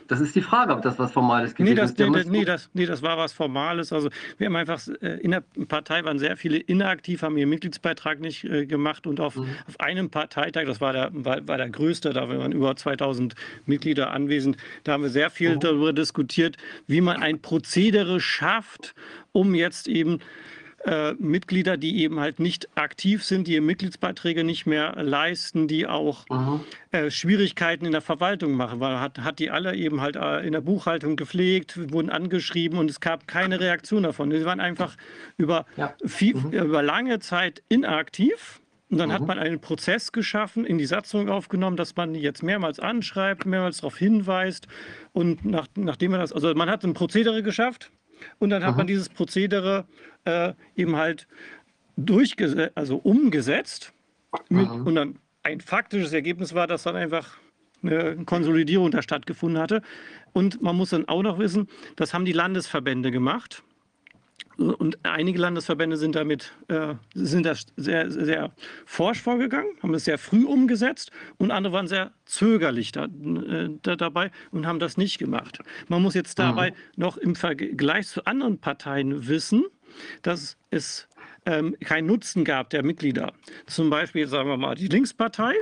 Das 0.09 0.21
ist 0.21 0.35
die 0.37 0.41
Frage, 0.43 0.73
ob 0.73 0.83
das 0.83 0.99
was 0.99 1.13
Formales 1.13 1.55
gewesen 1.55 1.75
Nee 1.75 1.81
das, 1.81 1.91
ist. 1.93 1.99
Nee, 1.99 2.39
nee, 2.39 2.45
das, 2.45 2.71
nee, 2.75 2.87
das 2.87 3.03
war 3.03 3.19
was 3.19 3.33
Formales. 3.33 3.93
Also 3.93 4.09
wir 4.39 4.47
haben 4.47 4.57
einfach, 4.57 4.81
äh, 5.01 5.19
in 5.21 5.33
der 5.33 5.43
Partei 5.69 6.05
waren 6.05 6.19
sehr 6.19 6.37
viele 6.37 6.59
inaktiv, 6.59 7.23
haben 7.23 7.37
ihren 7.37 7.49
Mitgliedsbeitrag 7.51 8.21
nicht 8.21 8.45
äh, 8.45 8.67
gemacht 8.67 9.07
und 9.07 9.21
auf, 9.21 9.37
Mhm. 9.37 9.49
auf 9.67 9.81
einem 9.81 10.11
Parteitag, 10.11 10.65
das 10.67 10.81
war 10.81 10.93
der, 10.93 11.11
war, 11.13 11.47
war 11.49 11.57
der 11.57 11.69
größte, 11.71 12.13
da 12.13 12.29
waren 12.29 12.53
über 12.53 12.77
2000 12.77 13.35
Mitglieder 13.67 14.11
anwesend, 14.13 14.57
da 14.85 14.93
haben 14.93 15.03
wir 15.03 15.11
sehr 15.11 15.31
viel 15.31 15.57
Mhm. 15.57 15.61
darüber 15.61 15.93
diskutiert, 15.93 16.57
wie 16.87 17.01
man 17.01 17.23
ein 17.23 17.41
Prozedere 17.43 18.21
schafft, 18.21 18.95
um 19.33 19.55
jetzt 19.55 19.89
eben 19.89 20.21
äh, 20.87 21.15
Mitglieder, 21.15 21.77
die 21.77 22.01
eben 22.03 22.21
halt 22.21 22.39
nicht 22.39 22.69
aktiv 22.77 23.25
sind, 23.25 23.49
die 23.49 23.55
ihre 23.55 23.61
Mitgliedsbeiträge 23.63 24.45
nicht 24.45 24.67
mehr 24.67 24.95
leisten, 25.03 25.67
die 25.67 25.87
auch 25.87 26.25
Mhm. 26.31 26.61
äh, 26.93 27.11
Schwierigkeiten 27.11 27.85
in 27.87 27.93
der 27.93 28.01
Verwaltung 28.01 28.53
machen, 28.53 28.79
weil 28.79 29.01
hat, 29.01 29.19
hat 29.19 29.41
die 29.41 29.51
alle 29.51 29.75
eben 29.75 30.01
halt 30.01 30.15
äh, 30.17 30.47
in 30.47 30.53
der 30.53 30.61
Buchhaltung 30.61 31.17
gepflegt, 31.17 31.91
wurden 31.93 32.09
angeschrieben 32.09 32.79
und 32.79 32.89
es 32.89 33.01
gab 33.01 33.27
keine 33.27 33.59
Reaktion 33.59 34.05
davon. 34.05 34.31
Sie 34.31 34.45
waren 34.45 34.61
einfach 34.61 34.97
über, 35.37 35.67
Ja. 35.77 35.93
viel, 36.07 36.37
Mhm. 36.37 36.53
über 36.53 36.83
lange 36.83 37.19
Zeit 37.19 37.63
inaktiv. 37.69 38.61
Und 38.89 38.99
dann 38.99 39.13
hat 39.13 39.23
Mhm. 39.23 39.27
man 39.27 39.39
einen 39.41 39.59
Prozess 39.61 40.13
geschaffen, 40.13 40.65
in 40.65 40.79
die 40.79 40.87
Satzung 40.87 41.29
aufgenommen, 41.29 41.77
dass 41.77 41.97
man 41.97 42.15
die 42.15 42.21
jetzt 42.21 42.45
mehrmals 42.45 42.79
anschreibt, 42.79 43.45
mehrmals 43.45 43.79
darauf 43.79 43.97
hinweist. 43.97 44.69
Und 45.13 45.45
nach, 45.45 45.67
nachdem 45.75 46.13
man 46.13 46.21
das, 46.21 46.33
also 46.33 46.55
man 46.55 46.71
hat 46.71 46.85
ein 46.85 46.95
Prozedere 46.95 47.43
geschafft 47.43 47.91
und 48.39 48.51
dann 48.51 48.65
hat 48.65 48.73
Mhm. 48.73 48.77
man 48.79 48.87
dieses 48.87 49.09
Prozedere 49.09 49.87
äh, 50.25 50.53
eben 50.75 50.97
halt 50.97 51.27
durchgesetzt, 51.97 52.73
also 52.77 52.97
umgesetzt. 52.97 53.93
Mit. 54.49 54.69
Und 54.69 54.95
dann 54.97 55.19
ein 55.43 55.61
faktisches 55.61 56.13
Ergebnis 56.13 56.55
war, 56.55 56.67
dass 56.67 56.83
dann 56.83 56.97
einfach 56.97 57.39
eine 57.83 58.17
Konsolidierung 58.25 58.91
da 58.91 59.01
stattgefunden 59.03 59.61
hatte. 59.61 59.81
Und 60.33 60.61
man 60.61 60.77
muss 60.77 60.91
dann 60.91 61.09
auch 61.09 61.23
noch 61.23 61.39
wissen, 61.39 61.69
das 61.95 62.13
haben 62.13 62.25
die 62.25 62.33
Landesverbände 62.33 63.11
gemacht. 63.11 63.63
Und 64.57 64.99
einige 65.05 65.39
Landesverbände 65.39 65.99
sind 65.99 66.15
damit 66.15 66.53
äh, 66.69 66.95
sind 67.15 67.45
da 67.45 67.55
sehr, 67.77 68.11
sehr 68.11 68.53
forsch 68.87 69.21
vorgegangen, 69.21 69.71
haben 69.83 69.93
es 69.93 70.05
sehr 70.05 70.17
früh 70.17 70.45
umgesetzt 70.45 71.11
und 71.37 71.51
andere 71.51 71.75
waren 71.75 71.89
sehr 71.89 72.13
zögerlich 72.25 72.93
da, 72.93 73.05
äh, 73.05 73.69
da, 73.83 73.97
dabei 73.97 74.31
und 74.53 74.67
haben 74.67 74.79
das 74.79 74.97
nicht 74.97 75.19
gemacht. 75.19 75.59
Man 75.89 76.01
muss 76.01 76.15
jetzt 76.15 76.39
dabei 76.39 76.73
noch 76.97 77.19
im 77.19 77.35
Vergleich 77.35 78.09
zu 78.09 78.25
anderen 78.25 78.59
Parteien 78.59 79.29
wissen, 79.29 79.65
dass 80.23 80.57
es 80.71 81.07
ähm, 81.45 81.77
keinen 81.81 82.07
Nutzen 82.07 82.45
gab 82.45 82.71
der 82.71 82.83
Mitglieder. 82.83 83.33
Zum 83.67 83.91
Beispiel, 83.91 84.27
sagen 84.27 84.49
wir 84.49 84.57
mal, 84.57 84.75
die 84.75 84.89
Linkspartei. 84.89 85.55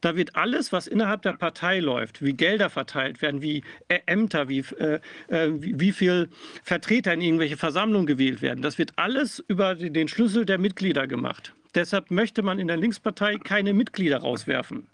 Da 0.00 0.16
wird 0.16 0.36
alles, 0.36 0.72
was 0.72 0.86
innerhalb 0.86 1.22
der 1.22 1.32
Partei 1.34 1.80
läuft, 1.80 2.22
wie 2.22 2.32
Gelder 2.34 2.70
verteilt 2.70 3.22
werden, 3.22 3.42
wie 3.42 3.62
Ä- 3.88 4.02
Ämter, 4.06 4.48
wie, 4.48 4.60
äh, 4.78 5.00
äh, 5.28 5.50
wie, 5.54 5.78
wie 5.80 5.92
viel 5.92 6.28
Vertreter 6.62 7.12
in 7.14 7.20
irgendwelche 7.20 7.56
Versammlungen 7.56 8.06
gewählt 8.06 8.42
werden, 8.42 8.62
das 8.62 8.78
wird 8.78 8.92
alles 8.96 9.42
über 9.48 9.74
den 9.74 10.08
Schlüssel 10.08 10.44
der 10.44 10.58
Mitglieder 10.58 11.06
gemacht. 11.06 11.54
Deshalb 11.74 12.10
möchte 12.12 12.42
man 12.42 12.58
in 12.60 12.68
der 12.68 12.76
Linkspartei 12.76 13.36
keine 13.36 13.74
Mitglieder 13.74 14.18
rauswerfen. 14.18 14.86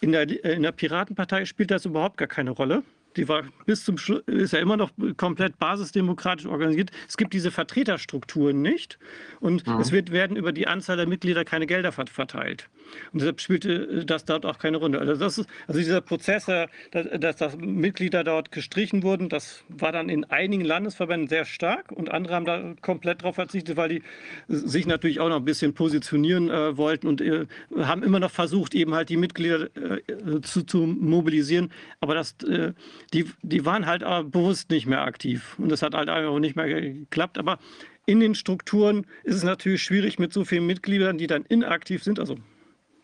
In 0.00 0.12
der, 0.12 0.22
äh, 0.44 0.54
in 0.54 0.62
der 0.62 0.72
Piratenpartei 0.72 1.44
spielt 1.44 1.70
das 1.70 1.84
überhaupt 1.84 2.16
gar 2.16 2.28
keine 2.28 2.50
Rolle. 2.52 2.82
Die 3.18 3.28
war 3.28 3.42
bis 3.66 3.84
zum 3.84 3.98
Schluss, 3.98 4.22
ist 4.26 4.54
ja 4.54 4.58
immer 4.58 4.78
noch 4.78 4.90
komplett 5.18 5.58
basisdemokratisch 5.58 6.46
organisiert. 6.46 6.90
Es 7.06 7.18
gibt 7.18 7.34
diese 7.34 7.50
Vertreterstrukturen 7.50 8.62
nicht 8.62 8.98
und 9.40 9.64
es 9.80 9.92
wird, 9.92 10.12
werden 10.12 10.34
über 10.34 10.50
die 10.52 10.66
Anzahl 10.66 10.96
der 10.96 11.06
Mitglieder 11.06 11.44
keine 11.44 11.66
Gelder 11.66 11.90
vert- 11.92 12.08
verteilt. 12.08 12.70
Und 13.12 13.20
deshalb 13.20 13.40
spielte 13.40 13.72
äh, 13.72 14.04
das 14.04 14.24
dort 14.24 14.46
auch 14.46 14.58
keine 14.58 14.78
Rolle. 14.78 14.98
Also, 14.98 15.14
das 15.14 15.38
ist, 15.38 15.48
also 15.66 15.78
dieser 15.78 16.00
Prozess, 16.00 16.48
äh, 16.48 16.66
dass, 16.90 17.36
dass, 17.36 17.56
Mitglieder 17.56 18.24
dort 18.24 18.52
gestrichen 18.52 19.02
wurden, 19.02 19.28
das 19.28 19.64
war 19.68 19.92
dann 19.92 20.08
in 20.08 20.24
einigen 20.24 20.64
Landesverbänden 20.64 21.28
sehr 21.28 21.44
stark 21.44 21.92
und 21.92 22.10
andere 22.10 22.34
haben 22.34 22.44
da 22.44 22.74
komplett 22.80 23.22
drauf 23.22 23.34
verzichtet, 23.34 23.76
weil 23.76 23.88
die 23.88 24.02
sich 24.48 24.86
natürlich 24.86 25.20
auch 25.20 25.28
noch 25.28 25.36
ein 25.36 25.44
bisschen 25.44 25.74
positionieren 25.74 26.50
äh, 26.50 26.76
wollten 26.76 27.06
und 27.06 27.20
äh, 27.20 27.46
haben 27.76 28.02
immer 28.02 28.20
noch 28.20 28.30
versucht, 28.30 28.74
eben 28.74 28.94
halt 28.94 29.08
die 29.08 29.16
Mitglieder 29.16 29.68
äh, 29.76 30.40
zu, 30.42 30.62
zu, 30.62 30.78
mobilisieren. 30.78 31.70
Aber 32.00 32.14
das, 32.14 32.34
äh, 32.48 32.72
die, 33.12 33.26
die 33.42 33.64
waren 33.64 33.86
halt 33.86 34.02
bewusst 34.32 34.70
nicht 34.70 34.86
mehr 34.86 35.02
aktiv 35.02 35.56
und 35.58 35.70
das 35.70 35.82
hat 35.82 35.94
halt 35.94 36.08
einfach 36.08 36.38
nicht 36.38 36.56
mehr 36.56 36.66
geklappt. 36.68 37.38
Aber 37.38 37.58
in 38.06 38.20
den 38.20 38.34
Strukturen 38.34 39.06
ist 39.22 39.36
es 39.36 39.44
natürlich 39.44 39.82
schwierig 39.82 40.18
mit 40.18 40.32
so 40.32 40.44
vielen 40.44 40.66
Mitgliedern, 40.66 41.18
die 41.18 41.26
dann 41.26 41.44
inaktiv 41.44 42.02
sind. 42.02 42.18
Also 42.18 42.36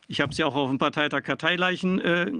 ich 0.08 0.22
habe 0.22 0.32
ja 0.32 0.46
auch 0.46 0.54
auf 0.54 0.70
dem 0.70 0.78
Parteitag 0.78 1.22
Karteileichen 1.22 2.00
äh, 2.00 2.32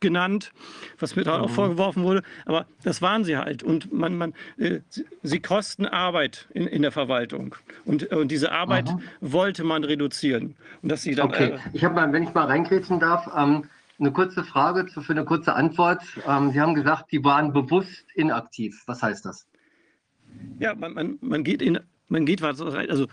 genannt, 0.00 0.52
was 0.98 1.14
mir 1.14 1.22
da 1.22 1.38
mhm. 1.38 1.44
auch 1.44 1.50
vorgeworfen 1.50 2.02
wurde. 2.02 2.22
Aber 2.46 2.66
das 2.82 3.00
waren 3.00 3.24
sie 3.24 3.36
halt. 3.36 3.62
Und 3.62 3.92
man, 3.92 4.16
man, 4.16 4.34
äh, 4.58 4.80
sie, 4.88 5.06
sie, 5.22 5.40
kosten 5.40 5.86
Arbeit 5.86 6.48
in, 6.52 6.66
in 6.66 6.82
der 6.82 6.90
Verwaltung. 6.90 7.54
Und, 7.84 8.12
und 8.12 8.28
diese 8.28 8.50
Arbeit 8.50 8.90
mhm. 8.90 9.02
wollte 9.20 9.62
man 9.62 9.84
reduzieren. 9.84 10.56
Und 10.82 10.90
dass 10.90 11.02
sie 11.02 11.14
dann, 11.14 11.28
okay, 11.28 11.52
äh, 11.52 11.58
ich 11.72 11.84
habe 11.84 11.94
mal, 11.94 12.12
wenn 12.12 12.24
ich 12.24 12.34
mal 12.34 12.46
reingrätschen 12.46 12.98
darf, 12.98 13.30
ähm, 13.36 13.68
eine 14.00 14.10
kurze 14.10 14.42
Frage 14.42 14.88
für 14.88 15.12
eine 15.12 15.24
kurze 15.24 15.54
Antwort. 15.54 16.02
Ähm, 16.26 16.50
sie 16.50 16.60
haben 16.60 16.74
gesagt, 16.74 17.12
die 17.12 17.22
waren 17.22 17.52
bewusst 17.52 18.04
inaktiv. 18.14 18.82
Was 18.86 19.00
heißt 19.00 19.24
das? 19.24 19.46
Ja, 20.58 20.74
man, 20.74 20.92
man, 20.94 21.18
man 21.20 21.44
geht 21.44 21.62
in, 21.62 21.78
man 22.08 22.26
geht 22.26 22.42
was, 22.42 22.60
also 22.60 23.06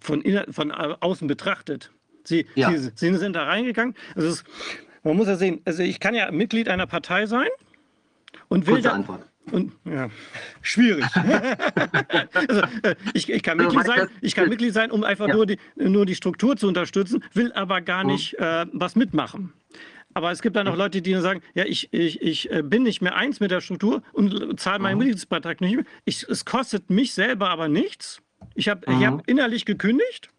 von, 0.00 0.22
innen, 0.22 0.52
von 0.52 0.70
außen 0.70 1.26
betrachtet. 1.26 1.90
Sie, 2.26 2.46
ja. 2.54 2.70
sie, 2.70 2.90
sie, 2.94 3.14
sind 3.16 3.34
da 3.34 3.44
reingegangen. 3.44 3.94
Also 4.14 4.28
es, 4.28 4.44
man 5.02 5.16
muss 5.16 5.28
ja 5.28 5.36
sehen, 5.36 5.60
also 5.64 5.82
ich 5.82 6.00
kann 6.00 6.14
ja 6.14 6.30
Mitglied 6.30 6.68
einer 6.68 6.86
Partei 6.86 7.26
sein 7.26 7.48
und 8.48 8.66
will 8.66 8.74
Kurze 8.74 8.92
Antwort. 8.92 9.22
Und 9.52 9.72
ja, 9.84 10.10
schwierig. 10.60 11.04
also, 12.34 12.62
äh, 12.82 12.96
ich, 13.14 13.30
ich, 13.30 13.42
kann 13.44 13.58
Mitglied 13.58 13.86
sein, 13.86 14.08
ich 14.20 14.34
kann 14.34 14.48
Mitglied 14.48 14.74
sein, 14.74 14.90
um 14.90 15.04
einfach 15.04 15.28
ja. 15.28 15.34
nur, 15.34 15.46
die, 15.46 15.58
nur 15.76 16.04
die 16.04 16.16
Struktur 16.16 16.56
zu 16.56 16.66
unterstützen, 16.66 17.22
will 17.32 17.52
aber 17.52 17.80
gar 17.80 18.02
mhm. 18.02 18.10
nicht 18.10 18.34
äh, 18.40 18.66
was 18.72 18.96
mitmachen. 18.96 19.52
Aber 20.14 20.32
es 20.32 20.42
gibt 20.42 20.56
dann 20.56 20.66
auch 20.66 20.72
mhm. 20.72 20.78
Leute, 20.78 21.02
die 21.02 21.14
sagen, 21.16 21.42
ja, 21.54 21.64
ich, 21.64 21.92
ich, 21.92 22.20
ich 22.22 22.50
äh, 22.50 22.62
bin 22.62 22.82
nicht 22.82 23.02
mehr 23.02 23.14
eins 23.14 23.38
mit 23.38 23.50
der 23.52 23.60
Struktur 23.60 24.02
und 24.12 24.58
zahle 24.58 24.80
meinen 24.80 24.94
mhm. 24.94 25.04
Mitgliedsbeitrag 25.04 25.60
nicht 25.60 25.76
mehr. 25.76 25.84
Ich, 26.04 26.24
es 26.24 26.44
kostet 26.44 26.90
mich 26.90 27.14
selber 27.14 27.50
aber 27.50 27.68
nichts. 27.68 28.22
Ich 28.54 28.68
habe 28.68 28.90
mhm. 28.90 29.06
hab 29.06 29.28
innerlich 29.28 29.64
gekündigt, 29.64 30.30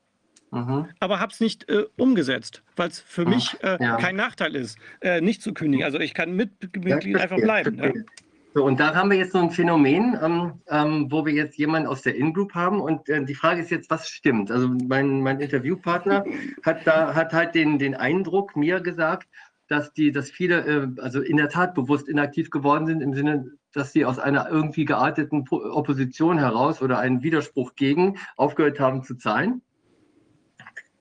mhm. 0.52 0.88
aber 1.00 1.20
habe 1.20 1.32
es 1.32 1.40
nicht 1.40 1.70
äh, 1.70 1.86
umgesetzt, 1.98 2.64
weil 2.76 2.90
es 2.90 3.00
für 3.00 3.26
mich 3.26 3.56
äh, 3.62 3.78
ja. 3.82 3.98
kein 3.98 4.16
Nachteil 4.16 4.56
ist, 4.56 4.78
äh, 5.02 5.22
nicht 5.22 5.42
zu 5.42 5.54
kündigen. 5.54 5.86
Also 5.86 6.00
ich 6.00 6.14
kann 6.14 6.34
mit 6.36 6.52
Mitglied 6.76 7.18
ja, 7.18 7.24
einfach 7.24 7.38
bleiben. 7.38 7.78
Ja. 7.78 7.92
So, 8.58 8.66
und 8.66 8.80
da 8.80 8.96
haben 8.96 9.12
wir 9.12 9.18
jetzt 9.18 9.34
so 9.34 9.38
ein 9.38 9.52
Phänomen, 9.52 10.18
ähm, 10.20 10.54
ähm, 10.70 11.12
wo 11.12 11.24
wir 11.24 11.32
jetzt 11.32 11.60
jemanden 11.60 11.88
aus 11.88 12.02
der 12.02 12.16
In-Group 12.16 12.56
haben 12.56 12.82
und 12.82 13.08
äh, 13.08 13.24
die 13.24 13.36
Frage 13.36 13.62
ist 13.62 13.70
jetzt, 13.70 13.92
was 13.92 14.10
stimmt? 14.10 14.50
Also 14.50 14.68
mein, 14.68 15.22
mein 15.22 15.40
Interviewpartner 15.40 16.26
hat 16.66 16.88
da 16.88 17.14
hat 17.14 17.34
halt 17.34 17.54
den, 17.54 17.78
den 17.78 17.94
Eindruck 17.94 18.56
mir 18.56 18.80
gesagt, 18.80 19.28
dass 19.68 19.94
die, 19.94 20.12
dass 20.12 20.32
viele 20.32 20.66
äh, 20.66 21.02
also 21.02 21.22
in 21.22 21.38
der 21.38 21.50
Tat 21.50 21.76
bewusst 21.76 22.10
inaktiv 22.10 22.50
geworden 22.50 22.88
sind 22.88 23.02
im 23.02 23.14
Sinne, 23.14 23.52
dass 23.74 23.94
sie 23.94 24.06
aus 24.06 24.18
einer 24.18 24.50
irgendwie 24.50 24.86
gearteten 24.86 25.48
Opposition 25.50 26.40
heraus 26.40 26.82
oder 26.82 26.98
einen 26.98 27.22
Widerspruch 27.22 27.76
gegen 27.76 28.18
aufgehört 28.38 28.80
haben 28.80 29.04
zu 29.04 29.16
zahlen. 29.16 29.62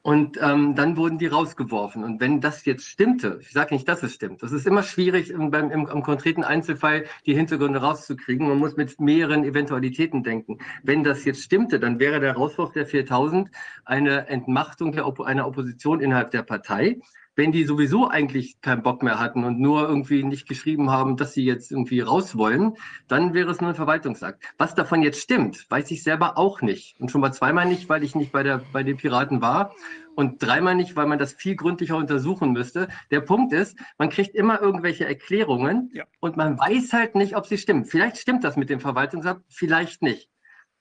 Und 0.07 0.39
ähm, 0.41 0.77
dann 0.77 0.97
wurden 0.97 1.19
die 1.19 1.27
rausgeworfen. 1.27 2.05
Und 2.05 2.21
wenn 2.21 2.41
das 2.41 2.65
jetzt 2.65 2.87
stimmte, 2.87 3.41
ich 3.41 3.51
sage 3.51 3.75
nicht, 3.75 3.89
dass 3.89 4.05
es 4.05 4.15
stimmt, 4.15 4.41
das 4.41 4.53
ist 4.53 4.65
immer 4.65 4.85
schwierig, 4.85 5.31
im, 5.31 5.51
beim, 5.51 5.73
im, 5.73 5.89
im 5.89 6.03
konkreten 6.05 6.45
Einzelfall 6.45 7.07
die 7.27 7.35
Hintergründe 7.35 7.81
rauszukriegen. 7.81 8.47
Man 8.47 8.59
muss 8.59 8.77
mit 8.77 9.01
mehreren 9.01 9.43
Eventualitäten 9.43 10.23
denken. 10.23 10.59
Wenn 10.85 11.03
das 11.03 11.25
jetzt 11.25 11.43
stimmte, 11.43 11.81
dann 11.81 11.99
wäre 11.99 12.21
der 12.21 12.35
Rauswurf 12.35 12.71
der 12.71 12.87
4000 12.87 13.51
eine 13.85 14.29
Entmachtung 14.29 14.93
der, 14.93 15.13
einer 15.25 15.45
Opposition 15.45 15.99
innerhalb 15.99 16.31
der 16.31 16.45
Partei 16.45 17.01
wenn 17.37 17.53
die 17.53 17.65
sowieso 17.65 18.09
eigentlich 18.09 18.61
keinen 18.63 18.83
Bock 18.83 19.03
mehr 19.03 19.21
hatten 19.21 19.45
und 19.45 19.61
nur 19.61 19.89
irgendwie 19.89 20.25
nicht 20.25 20.49
geschrieben 20.49 20.91
haben, 20.91 21.17
dass 21.17 21.35
sie 21.35 21.45
jetzt 21.45 21.71
irgendwie 21.71 22.01
raus 22.01 22.37
wollen, 22.37 22.73
dann 23.09 23.35
wäre 23.35 23.51
es 23.51 23.61
nur 23.61 23.71
ein 23.71 23.77
Verwaltungsakt. 23.77 24.43
Was 24.59 24.75
davon 24.75 25.03
jetzt 25.03 25.21
stimmt, 25.21 25.71
weiß 25.71 25.91
ich 25.91 26.03
selber 26.03 26.39
auch 26.39 26.63
nicht. 26.63 26.99
Und 26.99 27.11
schon 27.11 27.21
mal 27.21 27.33
zweimal 27.33 27.67
nicht, 27.67 27.89
weil 27.89 28.03
ich 28.03 28.15
nicht 28.15 28.33
bei, 28.33 28.43
der, 28.43 28.63
bei 28.73 28.83
den 28.83 28.97
Piraten 28.97 29.43
war 29.43 29.75
und 30.15 30.43
dreimal 30.43 30.75
nicht, 30.75 30.97
weil 30.97 31.07
man 31.07 31.19
das 31.19 31.35
viel 31.35 31.57
gründlicher 31.57 31.97
untersuchen 31.97 32.53
müsste. 32.53 32.89
Der 33.11 33.21
Punkt 33.21 33.53
ist, 33.53 33.79
man 33.99 34.09
kriegt 34.09 34.35
immer 34.35 34.61
irgendwelche 34.61 35.07
Erklärungen 35.07 35.91
ja. 35.93 36.05
und 36.21 36.39
man 36.39 36.59
weiß 36.59 36.95
halt 36.95 37.15
nicht, 37.15 37.37
ob 37.37 37.47
sie 37.47 37.59
stimmen. 37.59 37.85
Vielleicht 37.85 38.17
stimmt 38.17 38.45
das 38.45 38.57
mit 38.57 38.71
dem 38.71 38.81
Verwaltungsakt, 38.81 39.43
vielleicht 39.49 40.01
nicht. 40.01 40.31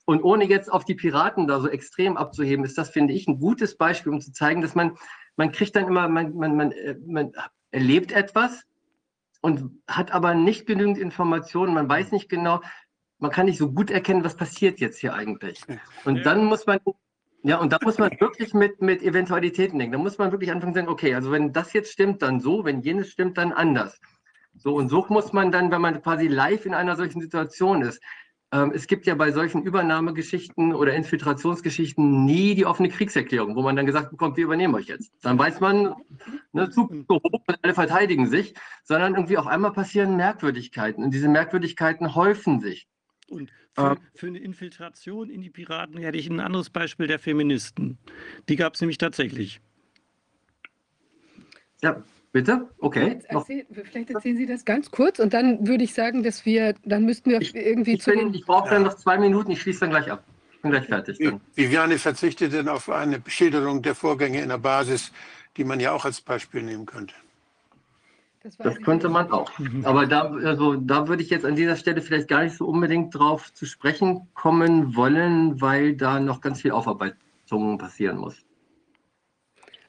Und 0.06 0.24
ohne 0.24 0.46
jetzt 0.46 0.72
auf 0.72 0.86
die 0.86 0.96
Piraten 0.96 1.48
da 1.48 1.60
so 1.60 1.68
extrem 1.68 2.16
abzuheben, 2.16 2.64
ist 2.64 2.78
das, 2.78 2.90
finde 2.92 3.14
ich, 3.14 3.28
ein 3.28 3.40
gutes 3.40 3.76
Beispiel, 3.76 4.14
um 4.14 4.22
zu 4.22 4.32
zeigen, 4.32 4.62
dass 4.62 4.76
man 4.76 4.98
man 5.36 5.52
kriegt 5.52 5.76
dann 5.76 5.88
immer, 5.88 6.08
man, 6.08 6.36
man, 6.36 6.56
man, 6.56 6.72
äh, 6.72 6.96
man 7.06 7.32
erlebt 7.72 8.12
etwas 8.12 8.66
und 9.42 9.82
hat 9.88 10.12
aber 10.12 10.34
nicht 10.34 10.66
genügend 10.66 10.98
Informationen, 10.98 11.74
man 11.74 11.90
weiß 11.90 12.12
nicht 12.12 12.30
genau, 12.30 12.62
man 13.20 13.32
kann 13.32 13.46
nicht 13.46 13.58
so 13.58 13.72
gut 13.72 13.92
erkennen, 13.92 14.24
was 14.24 14.36
passiert 14.36 14.80
jetzt 14.80 15.00
hier 15.00 15.14
eigentlich. 15.14 15.62
Und 16.04 16.26
dann 16.26 16.46
muss 16.46 16.66
man, 16.66 16.80
ja, 17.44 17.60
und 17.60 17.72
da 17.72 17.78
muss 17.82 17.98
man 17.98 18.12
wirklich 18.20 18.54
mit, 18.54 18.82
mit 18.82 19.02
Eventualitäten 19.04 19.80
denken. 19.80 19.94
Da 19.94 20.00
muss 20.00 20.18
man 20.18 20.32
wirklich 20.32 20.52
anfangen 20.52 20.74
zu 20.74 20.80
sagen, 20.80 20.92
okay, 20.92 21.14
also 21.16 21.32
wenn 21.32 21.54
das 21.54 21.74
jetzt 21.74 21.92
stimmt, 21.92 22.22
dann 22.22 22.40
so, 22.40 22.66
wenn 22.66 22.82
jenes 22.82 23.12
stimmt, 23.12 23.38
dann 23.38 23.54
anders. 23.54 24.00
So, 24.58 24.76
und 24.76 24.90
so 24.90 25.06
muss 25.10 25.34
man 25.34 25.52
dann, 25.52 25.72
wenn 25.72 25.82
man 25.82 26.02
quasi 26.02 26.28
live 26.28 26.66
in 26.66 26.74
einer 26.74 26.96
solchen 26.96 27.22
Situation 27.22 27.82
ist, 27.82 28.02
es 28.74 28.88
gibt 28.88 29.06
ja 29.06 29.16
bei 29.16 29.32
solchen 29.32 29.64
Übernahmegeschichten 29.64 30.74
oder 30.74 30.94
Infiltrationsgeschichten 30.94 32.26
nie 32.26 32.56
die 32.56 32.66
offene 32.66 32.90
Kriegserklärung, 32.90 33.56
wo 33.56 33.62
man 33.62 33.76
dann 33.76 33.86
gesagt 33.86 34.12
bekommt, 34.12 34.38
wir 34.38 34.46
übernehmen 34.46 34.76
euch 34.76 34.88
jetzt. 34.88 35.12
Dann 35.22 35.38
weiß 35.38 35.60
man, 35.60 35.96
ne, 36.54 36.70
gehoben 36.70 37.44
und 37.48 37.58
alle 37.64 37.74
verteidigen 37.74 38.28
sich, 38.28 38.54
sondern 38.84 39.16
irgendwie 39.16 39.38
auf 39.38 39.48
einmal 39.48 39.74
passieren 39.74 40.16
Merkwürdigkeiten 40.16 41.04
und 41.04 41.14
diese 41.14 41.28
Merkwürdigkeiten 41.28 42.16
häufen 42.16 42.60
sich. 42.60 42.88
Und 43.28 43.52
für, 43.74 43.92
ähm, 43.92 43.98
für, 44.14 44.28
eine 44.28 44.40
Infiltration 44.40 45.30
in 45.30 45.42
die 45.42 45.50
Piraten 45.50 45.98
hätte 45.98 46.18
ich 46.18 46.30
ein 46.30 46.40
anderes 46.40 46.70
Beispiel 46.70 47.08
der 47.08 47.20
Feministen. 47.20 47.98
Die 48.48 48.56
gab 48.56 48.76
es 48.76 48.82
nämlich 48.82 48.98
tatsächlich. 48.98 49.60
Ja, 51.82 52.04
Bitte? 52.36 52.68
Okay. 52.80 53.22
Erzähl, 53.30 53.66
vielleicht 53.72 54.10
erzählen 54.10 54.36
Sie 54.36 54.46
das 54.46 54.66
ganz 54.66 54.92
kurz 54.92 55.20
und 55.20 55.34
dann 55.34 55.66
würde 55.66 55.86
ich 55.86 55.94
sagen, 55.94 56.22
dass 56.22 56.46
wir, 56.46 56.76
dann 56.84 57.06
müssten 57.06 57.30
wir 57.30 57.40
ich, 57.40 57.56
irgendwie 57.56 57.94
ich 57.94 58.02
zu 58.02 58.12
bin, 58.12 58.34
Ich 58.34 58.46
brauche 58.46 58.72
dann 58.72 58.84
noch 58.84 58.96
zwei 58.96 59.18
Minuten, 59.18 59.52
ich 59.52 59.62
schließe 59.62 59.80
dann 59.80 59.92
gleich 59.92 60.12
ab. 60.12 60.22
Ich 60.52 60.62
bin 60.62 60.72
gleich 60.72 60.86
fertig. 60.86 61.18
Dann. 61.18 61.40
Viviane 61.54 61.98
verzichtet 61.98 62.52
denn 62.52 62.68
auf 62.68 62.90
eine 62.90 63.22
Schilderung 63.26 63.82
der 63.82 63.96
Vorgänge 63.96 64.42
in 64.42 64.50
der 64.50 64.58
Basis, 64.58 65.14
die 65.56 65.64
man 65.64 65.80
ja 65.80 65.94
auch 65.94 66.04
als 66.04 66.20
Beispiel 66.20 66.62
nehmen 66.62 66.86
könnte. 66.86 67.16
Das, 68.44 68.58
das 68.58 68.82
könnte 68.82 69.08
man 69.08 69.32
auch. 69.32 69.50
Aber 69.84 70.06
da, 70.06 70.24
also, 70.24 70.76
da 70.76 71.08
würde 71.08 71.24
ich 71.24 71.30
jetzt 71.30 71.46
an 71.46 71.56
dieser 71.56 71.78
Stelle 71.78 72.02
vielleicht 72.02 72.28
gar 72.28 72.44
nicht 72.44 72.58
so 72.58 72.68
unbedingt 72.68 73.16
drauf 73.16 73.54
zu 73.54 73.66
sprechen 73.66 74.28
kommen 74.34 74.94
wollen, 74.94 75.62
weil 75.62 75.96
da 75.96 76.20
noch 76.20 76.42
ganz 76.42 76.64
viel 76.64 76.72
Aufarbeitung 76.72 77.78
passieren 77.78 78.18
muss. 78.18 78.45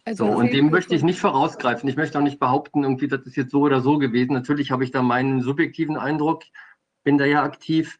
Also 0.06 0.24
so, 0.24 0.32
und 0.32 0.52
dem 0.52 0.70
möchte 0.70 0.94
ich 0.94 1.02
nicht 1.02 1.18
vorausgreifen. 1.18 1.88
Ich 1.88 1.96
möchte 1.96 2.16
auch 2.16 2.22
nicht 2.22 2.38
behaupten, 2.38 2.84
irgendwie, 2.84 3.08
das 3.08 3.22
ist 3.26 3.36
jetzt 3.36 3.50
so 3.50 3.62
oder 3.62 3.80
so 3.80 3.98
gewesen. 3.98 4.34
Natürlich 4.34 4.70
habe 4.70 4.84
ich 4.84 4.92
da 4.92 5.02
meinen 5.02 5.42
subjektiven 5.42 5.96
Eindruck, 5.96 6.44
bin 7.02 7.18
da 7.18 7.24
ja 7.24 7.42
aktiv. 7.42 7.98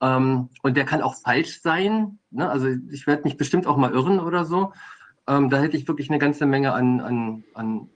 Ähm, 0.00 0.50
und 0.62 0.76
der 0.76 0.84
kann 0.84 1.02
auch 1.02 1.14
falsch 1.14 1.62
sein. 1.62 2.18
Ne? 2.30 2.50
Also 2.50 2.66
ich 2.90 3.06
werde 3.06 3.22
mich 3.22 3.36
bestimmt 3.36 3.68
auch 3.68 3.76
mal 3.76 3.92
irren 3.92 4.18
oder 4.18 4.44
so. 4.44 4.72
Ähm, 5.28 5.48
da 5.48 5.58
hätte 5.58 5.76
ich 5.76 5.86
wirklich 5.86 6.10
eine 6.10 6.18
ganze 6.18 6.46
Menge 6.46 6.72
an, 6.72 7.00
an, 7.00 7.44
an 7.54 7.90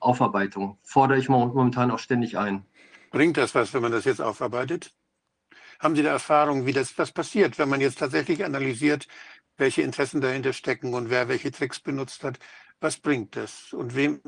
Aufarbeitung. 0.00 0.78
Fordere 0.82 1.18
ich 1.18 1.28
momentan 1.28 1.90
auch 1.90 1.98
ständig 1.98 2.38
ein. 2.38 2.64
Bringt 3.10 3.36
das 3.36 3.54
was, 3.54 3.74
wenn 3.74 3.82
man 3.82 3.92
das 3.92 4.06
jetzt 4.06 4.22
aufarbeitet? 4.22 4.92
Haben 5.78 5.94
Sie 5.94 6.02
da 6.02 6.10
Erfahrung, 6.10 6.64
wie 6.64 6.72
das 6.72 6.96
was 6.96 7.12
passiert, 7.12 7.58
wenn 7.58 7.68
man 7.68 7.82
jetzt 7.82 7.98
tatsächlich 7.98 8.46
analysiert, 8.46 9.08
welche 9.58 9.82
Interessen 9.82 10.22
dahinter 10.22 10.54
stecken 10.54 10.94
und 10.94 11.10
wer 11.10 11.28
welche 11.28 11.50
Tricks 11.52 11.80
benutzt 11.80 12.24
hat? 12.24 12.38
Was 12.84 12.98
bringt 12.98 13.34
das? 13.34 13.72
Und 13.72 13.96
wem, 13.96 14.20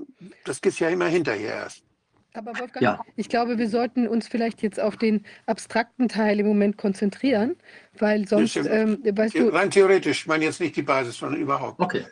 das 0.45 0.61
geht 0.61 0.81
ja 0.81 0.89
immer 0.89 1.07
hinterher 1.07 1.55
erst. 1.55 1.85
Aber 2.33 2.59
Wolfgang, 2.59 2.83
ja. 2.83 3.01
ich 3.15 3.29
glaube, 3.29 3.59
wir 3.59 3.69
sollten 3.69 4.09
uns 4.09 4.27
vielleicht 4.29 4.63
jetzt 4.63 4.81
auf 4.81 4.97
den 4.97 5.25
abstrakten 5.47 6.09
Teil 6.09 6.41
im 6.41 6.47
Moment 6.47 6.77
konzentrieren, 6.77 7.57
weil 7.99 8.27
sonst, 8.27 8.57
ähm, 8.57 8.99
weißt 9.05 9.35
du... 9.35 9.49
Rein 9.49 9.71
theoretisch, 9.71 10.23
ich 10.23 10.27
meine 10.27 10.45
jetzt 10.45 10.61
nicht 10.61 10.75
die 10.75 10.83
Basis, 10.83 11.19
sondern 11.19 11.41
überhaupt. 11.41 11.81
Okay. 11.81 12.05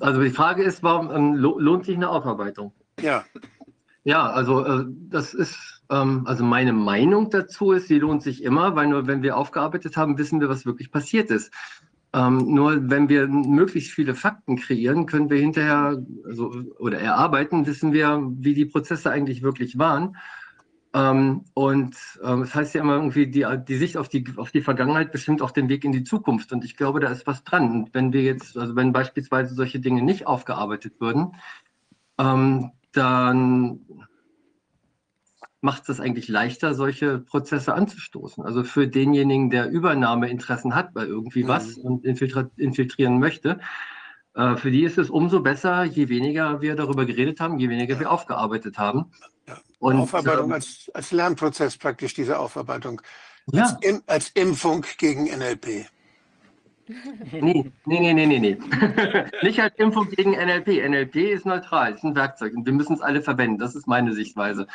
Also 0.00 0.22
die 0.22 0.30
Frage 0.30 0.62
ist, 0.62 0.82
warum 0.82 1.10
ähm, 1.10 1.34
lohnt 1.34 1.86
sich 1.86 1.96
eine 1.96 2.08
Aufarbeitung? 2.08 2.72
Ja. 3.00 3.24
Ja, 4.04 4.30
also 4.30 4.64
äh, 4.64 4.84
das 5.10 5.34
ist, 5.34 5.82
ähm, 5.90 6.22
also 6.26 6.44
meine 6.44 6.72
Meinung 6.72 7.28
dazu 7.30 7.72
ist, 7.72 7.88
sie 7.88 7.98
lohnt 7.98 8.22
sich 8.22 8.44
immer, 8.44 8.76
weil 8.76 8.86
nur 8.86 9.06
wenn 9.08 9.22
wir 9.22 9.36
aufgearbeitet 9.36 9.96
haben, 9.96 10.16
wissen 10.16 10.40
wir, 10.40 10.48
was 10.48 10.64
wirklich 10.64 10.92
passiert 10.92 11.30
ist. 11.30 11.52
Ähm, 12.16 12.54
nur 12.54 12.88
wenn 12.88 13.10
wir 13.10 13.28
möglichst 13.28 13.92
viele 13.92 14.14
Fakten 14.14 14.56
kreieren, 14.56 15.04
können 15.04 15.28
wir 15.28 15.38
hinterher 15.38 16.02
also, 16.24 16.50
oder 16.78 16.98
erarbeiten, 16.98 17.66
wissen 17.66 17.92
wir, 17.92 18.22
wie 18.38 18.54
die 18.54 18.64
Prozesse 18.64 19.10
eigentlich 19.10 19.42
wirklich 19.42 19.76
waren. 19.78 20.16
Ähm, 20.94 21.44
und 21.52 21.94
ähm, 22.24 22.40
das 22.40 22.54
heißt 22.54 22.74
ja 22.74 22.80
immer 22.80 22.94
irgendwie, 22.94 23.26
die, 23.26 23.44
die 23.68 23.76
Sicht 23.76 23.98
auf 23.98 24.08
die, 24.08 24.24
auf 24.36 24.50
die 24.50 24.62
Vergangenheit 24.62 25.12
bestimmt 25.12 25.42
auch 25.42 25.50
den 25.50 25.68
Weg 25.68 25.84
in 25.84 25.92
die 25.92 26.04
Zukunft. 26.04 26.52
Und 26.52 26.64
ich 26.64 26.78
glaube, 26.78 27.00
da 27.00 27.08
ist 27.10 27.26
was 27.26 27.44
dran. 27.44 27.70
Und 27.70 27.92
wenn 27.92 28.14
wir 28.14 28.22
jetzt, 28.22 28.56
also 28.56 28.74
wenn 28.76 28.92
beispielsweise 28.94 29.54
solche 29.54 29.78
Dinge 29.78 30.00
nicht 30.00 30.26
aufgearbeitet 30.26 30.94
würden, 31.00 31.34
ähm, 32.18 32.70
dann 32.92 33.80
macht 35.66 35.82
es 35.82 35.88
das 35.88 36.00
eigentlich 36.00 36.28
leichter, 36.28 36.74
solche 36.74 37.18
Prozesse 37.18 37.74
anzustoßen. 37.74 38.44
Also 38.44 38.62
für 38.62 38.86
denjenigen, 38.86 39.50
der 39.50 39.68
Übernahmeinteressen 39.68 40.74
hat 40.74 40.94
bei 40.94 41.04
irgendwie 41.04 41.42
mhm. 41.42 41.48
was 41.48 41.74
und 41.74 42.04
infiltrieren 42.04 43.18
möchte, 43.18 43.58
äh, 44.34 44.56
für 44.56 44.70
die 44.70 44.84
ist 44.84 44.96
es 44.96 45.10
umso 45.10 45.40
besser, 45.40 45.82
je 45.82 46.08
weniger 46.08 46.60
wir 46.60 46.76
darüber 46.76 47.04
geredet 47.04 47.40
haben, 47.40 47.58
je 47.58 47.68
weniger 47.68 47.98
wir 47.98 48.10
aufgearbeitet 48.10 48.78
haben. 48.78 49.10
Ja. 49.48 49.58
Und, 49.80 49.96
Aufarbeitung 49.96 50.46
ähm, 50.46 50.52
als, 50.52 50.90
als 50.94 51.10
Lernprozess 51.10 51.76
praktisch, 51.76 52.14
diese 52.14 52.38
Aufarbeitung. 52.38 53.02
Ja. 53.50 53.76
Als, 53.82 54.02
als 54.06 54.28
Impfung 54.30 54.86
gegen 54.96 55.24
NLP. 55.24 55.86
Nee, 57.32 57.72
nee, 57.84 58.14
nee, 58.14 58.26
nee, 58.26 58.38
nee. 58.38 58.56
Nicht 59.42 59.60
als 59.60 59.74
Impfung 59.76 60.08
gegen 60.08 60.30
NLP. 60.30 60.88
NLP 60.88 61.16
ist 61.16 61.44
neutral, 61.44 61.94
ist 61.94 62.04
ein 62.04 62.14
Werkzeug 62.14 62.54
und 62.54 62.64
wir 62.64 62.72
müssen 62.72 62.94
es 62.94 63.00
alle 63.00 63.22
verwenden. 63.22 63.58
Das 63.58 63.74
ist 63.74 63.88
meine 63.88 64.12
Sichtweise. 64.12 64.68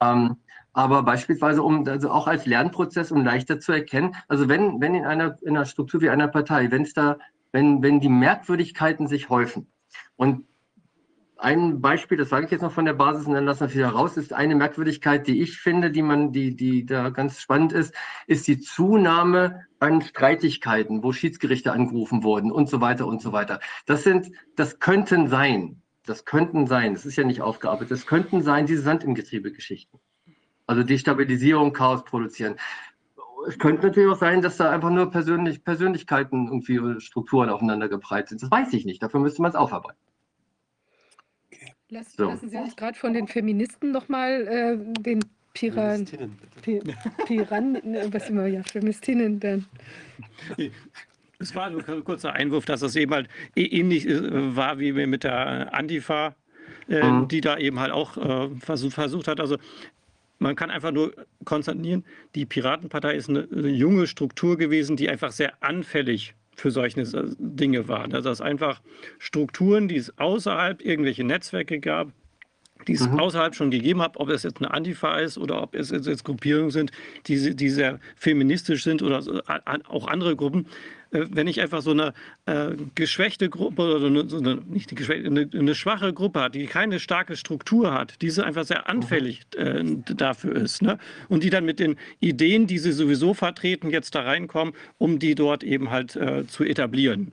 Ähm, 0.00 0.36
aber 0.72 1.02
beispielsweise, 1.02 1.62
um 1.62 1.86
also 1.88 2.10
auch 2.10 2.28
als 2.28 2.46
Lernprozess, 2.46 3.10
um 3.10 3.24
leichter 3.24 3.58
zu 3.58 3.72
erkennen, 3.72 4.14
also 4.28 4.48
wenn, 4.48 4.80
wenn 4.80 4.94
in 4.94 5.04
einer, 5.04 5.38
in 5.42 5.56
einer 5.56 5.66
Struktur 5.66 6.00
wie 6.00 6.10
einer 6.10 6.28
Partei, 6.28 6.70
wenn 6.70 6.82
es 6.82 6.92
da, 6.92 7.18
wenn, 7.52 7.82
wenn 7.82 8.00
die 8.00 8.08
Merkwürdigkeiten 8.08 9.08
sich 9.08 9.28
häufen 9.28 9.66
und 10.16 10.44
ein 11.38 11.80
Beispiel, 11.80 12.18
das 12.18 12.28
sage 12.28 12.46
ich 12.46 12.50
jetzt 12.50 12.62
noch 12.62 12.72
von 12.72 12.84
der 12.84 12.94
Basis 12.94 13.26
und 13.26 13.34
dann 13.34 13.44
lassen 13.44 13.68
wir 13.68 13.74
wieder 13.74 13.88
raus, 13.90 14.16
ist 14.16 14.32
eine 14.32 14.56
Merkwürdigkeit, 14.56 15.26
die 15.26 15.40
ich 15.40 15.58
finde, 15.58 15.90
die 15.90 16.02
man, 16.02 16.32
die, 16.32 16.56
die 16.56 16.84
da 16.84 17.10
ganz 17.10 17.40
spannend 17.40 17.72
ist, 17.72 17.94
ist 18.26 18.48
die 18.48 18.60
Zunahme 18.60 19.64
an 19.78 20.02
Streitigkeiten, 20.02 21.02
wo 21.02 21.12
Schiedsgerichte 21.12 21.72
angerufen 21.72 22.24
wurden 22.24 22.50
und 22.50 22.68
so 22.68 22.80
weiter 22.80 23.06
und 23.06 23.22
so 23.22 23.32
weiter. 23.32 23.60
Das 23.86 24.02
sind, 24.02 24.32
das 24.56 24.80
könnten 24.80 25.28
sein, 25.28 25.80
das 26.08 26.24
könnten 26.24 26.66
sein, 26.66 26.94
das 26.94 27.06
ist 27.06 27.16
ja 27.16 27.24
nicht 27.24 27.40
aufgearbeitet, 27.40 27.90
das 27.90 28.06
könnten 28.06 28.42
sein 28.42 28.66
diese 28.66 28.82
Sand 28.82 29.04
im 29.04 29.14
Getriebe-Geschichten. 29.14 29.98
Also 30.66 30.82
Destabilisierung, 30.82 31.72
Chaos 31.72 32.04
produzieren. 32.04 32.56
Es 33.46 33.58
könnte 33.58 33.86
natürlich 33.86 34.10
auch 34.10 34.18
sein, 34.18 34.42
dass 34.42 34.56
da 34.56 34.70
einfach 34.70 34.90
nur 34.90 35.10
Persönlich 35.10 35.64
Persönlichkeiten 35.64 36.46
irgendwie 36.48 37.00
Strukturen 37.00 37.48
aufeinander 37.48 37.88
gebreitet 37.88 38.28
sind. 38.30 38.42
Das 38.42 38.50
weiß 38.50 38.72
ich 38.74 38.84
nicht. 38.84 39.02
Dafür 39.02 39.20
müsste 39.20 39.40
man 39.40 39.50
es 39.50 39.56
aufarbeiten. 39.56 39.98
Lass, 41.90 42.12
so. 42.12 42.26
Lassen 42.26 42.50
Sie 42.50 42.56
uns 42.58 42.76
gerade 42.76 42.98
von 42.98 43.14
den 43.14 43.28
Feministen 43.28 43.92
nochmal 43.92 44.46
äh, 44.46 45.02
den 45.02 45.24
Piran, 45.54 46.06
Piran, 47.26 47.74
äh, 47.76 48.12
was 48.12 48.28
immer, 48.28 48.46
ja, 48.46 48.62
Feministinnen 48.62 49.40
dann. 49.40 49.66
Es 51.38 51.54
war 51.54 51.70
nur 51.70 51.88
ein 51.88 52.04
kurzer 52.04 52.32
Einwurf, 52.32 52.64
dass 52.64 52.82
es 52.82 52.96
eben 52.96 53.12
halt 53.12 53.28
ähnlich 53.54 54.08
äh, 54.08 54.56
war 54.56 54.78
wie 54.78 54.92
mit 54.92 55.24
der 55.24 55.72
Antifa, 55.72 56.34
äh, 56.88 57.02
mhm. 57.02 57.28
die 57.28 57.40
da 57.40 57.58
eben 57.58 57.78
halt 57.78 57.92
auch 57.92 58.16
äh, 58.16 58.48
versuch, 58.58 58.92
versucht 58.92 59.28
hat. 59.28 59.40
Also 59.40 59.56
man 60.38 60.56
kann 60.56 60.70
einfach 60.70 60.90
nur 60.90 61.14
konstatieren, 61.44 62.04
die 62.34 62.46
Piratenpartei 62.46 63.14
ist 63.14 63.28
eine, 63.28 63.46
junge 63.68 64.06
Struktur 64.06 64.56
gewesen, 64.56 64.96
die 64.96 65.08
einfach 65.08 65.32
sehr 65.32 65.62
anfällig 65.62 66.34
für 66.56 66.70
solche 66.72 67.04
Dinge 67.38 67.86
waren. 67.86 68.12
Also 68.12 68.28
dass 68.28 68.40
einfach 68.40 68.80
Strukturen, 69.18 69.86
die 69.86 69.96
es 69.96 70.16
außerhalb 70.18 70.84
irgendwelche 70.84 71.22
Netzwerke 71.22 71.78
gab, 71.78 72.12
die 72.86 72.94
es 72.94 73.08
mhm. 73.08 73.18
außerhalb 73.20 73.54
schon 73.54 73.70
gegeben 73.70 74.02
hat, 74.02 74.16
ob 74.16 74.28
es 74.28 74.42
jetzt 74.42 74.58
eine 74.58 74.72
Antifa 74.72 75.18
ist 75.18 75.38
oder 75.38 75.62
ob 75.62 75.74
es 75.74 75.90
jetzt 75.90 76.24
Gruppierungen 76.24 76.70
sind, 76.70 76.90
die, 77.26 77.54
die 77.54 77.70
sehr 77.70 78.00
feministisch 78.16 78.84
sind 78.84 79.02
oder 79.02 79.22
auch 79.88 80.06
andere 80.08 80.36
Gruppen, 80.36 80.66
wenn 81.10 81.46
ich 81.46 81.60
einfach 81.60 81.82
so 81.82 81.92
eine 81.92 82.12
äh, 82.46 82.72
geschwächte 82.94 83.48
Gruppe 83.48 83.96
oder 83.96 84.06
eine, 84.06 84.28
so 84.28 84.38
eine, 84.38 84.56
nicht 84.56 84.90
die 84.90 84.94
geschwächte, 84.94 85.26
eine, 85.26 85.48
eine, 85.52 85.74
schwache 85.74 86.12
Gruppe 86.12 86.40
hat, 86.40 86.54
die 86.54 86.66
keine 86.66 87.00
starke 87.00 87.36
Struktur 87.36 87.92
hat, 87.92 88.20
die 88.20 88.30
einfach 88.42 88.64
sehr 88.64 88.88
anfällig 88.88 89.42
äh, 89.56 89.82
dafür 90.14 90.56
ist. 90.56 90.82
Ne? 90.82 90.98
Und 91.28 91.42
die 91.42 91.50
dann 91.50 91.64
mit 91.64 91.80
den 91.80 91.96
Ideen, 92.20 92.66
die 92.66 92.78
sie 92.78 92.92
sowieso 92.92 93.34
vertreten, 93.34 93.90
jetzt 93.90 94.14
da 94.14 94.22
reinkommen, 94.22 94.74
um 94.98 95.18
die 95.18 95.34
dort 95.34 95.64
eben 95.64 95.90
halt 95.90 96.16
äh, 96.16 96.46
zu 96.46 96.64
etablieren. 96.64 97.32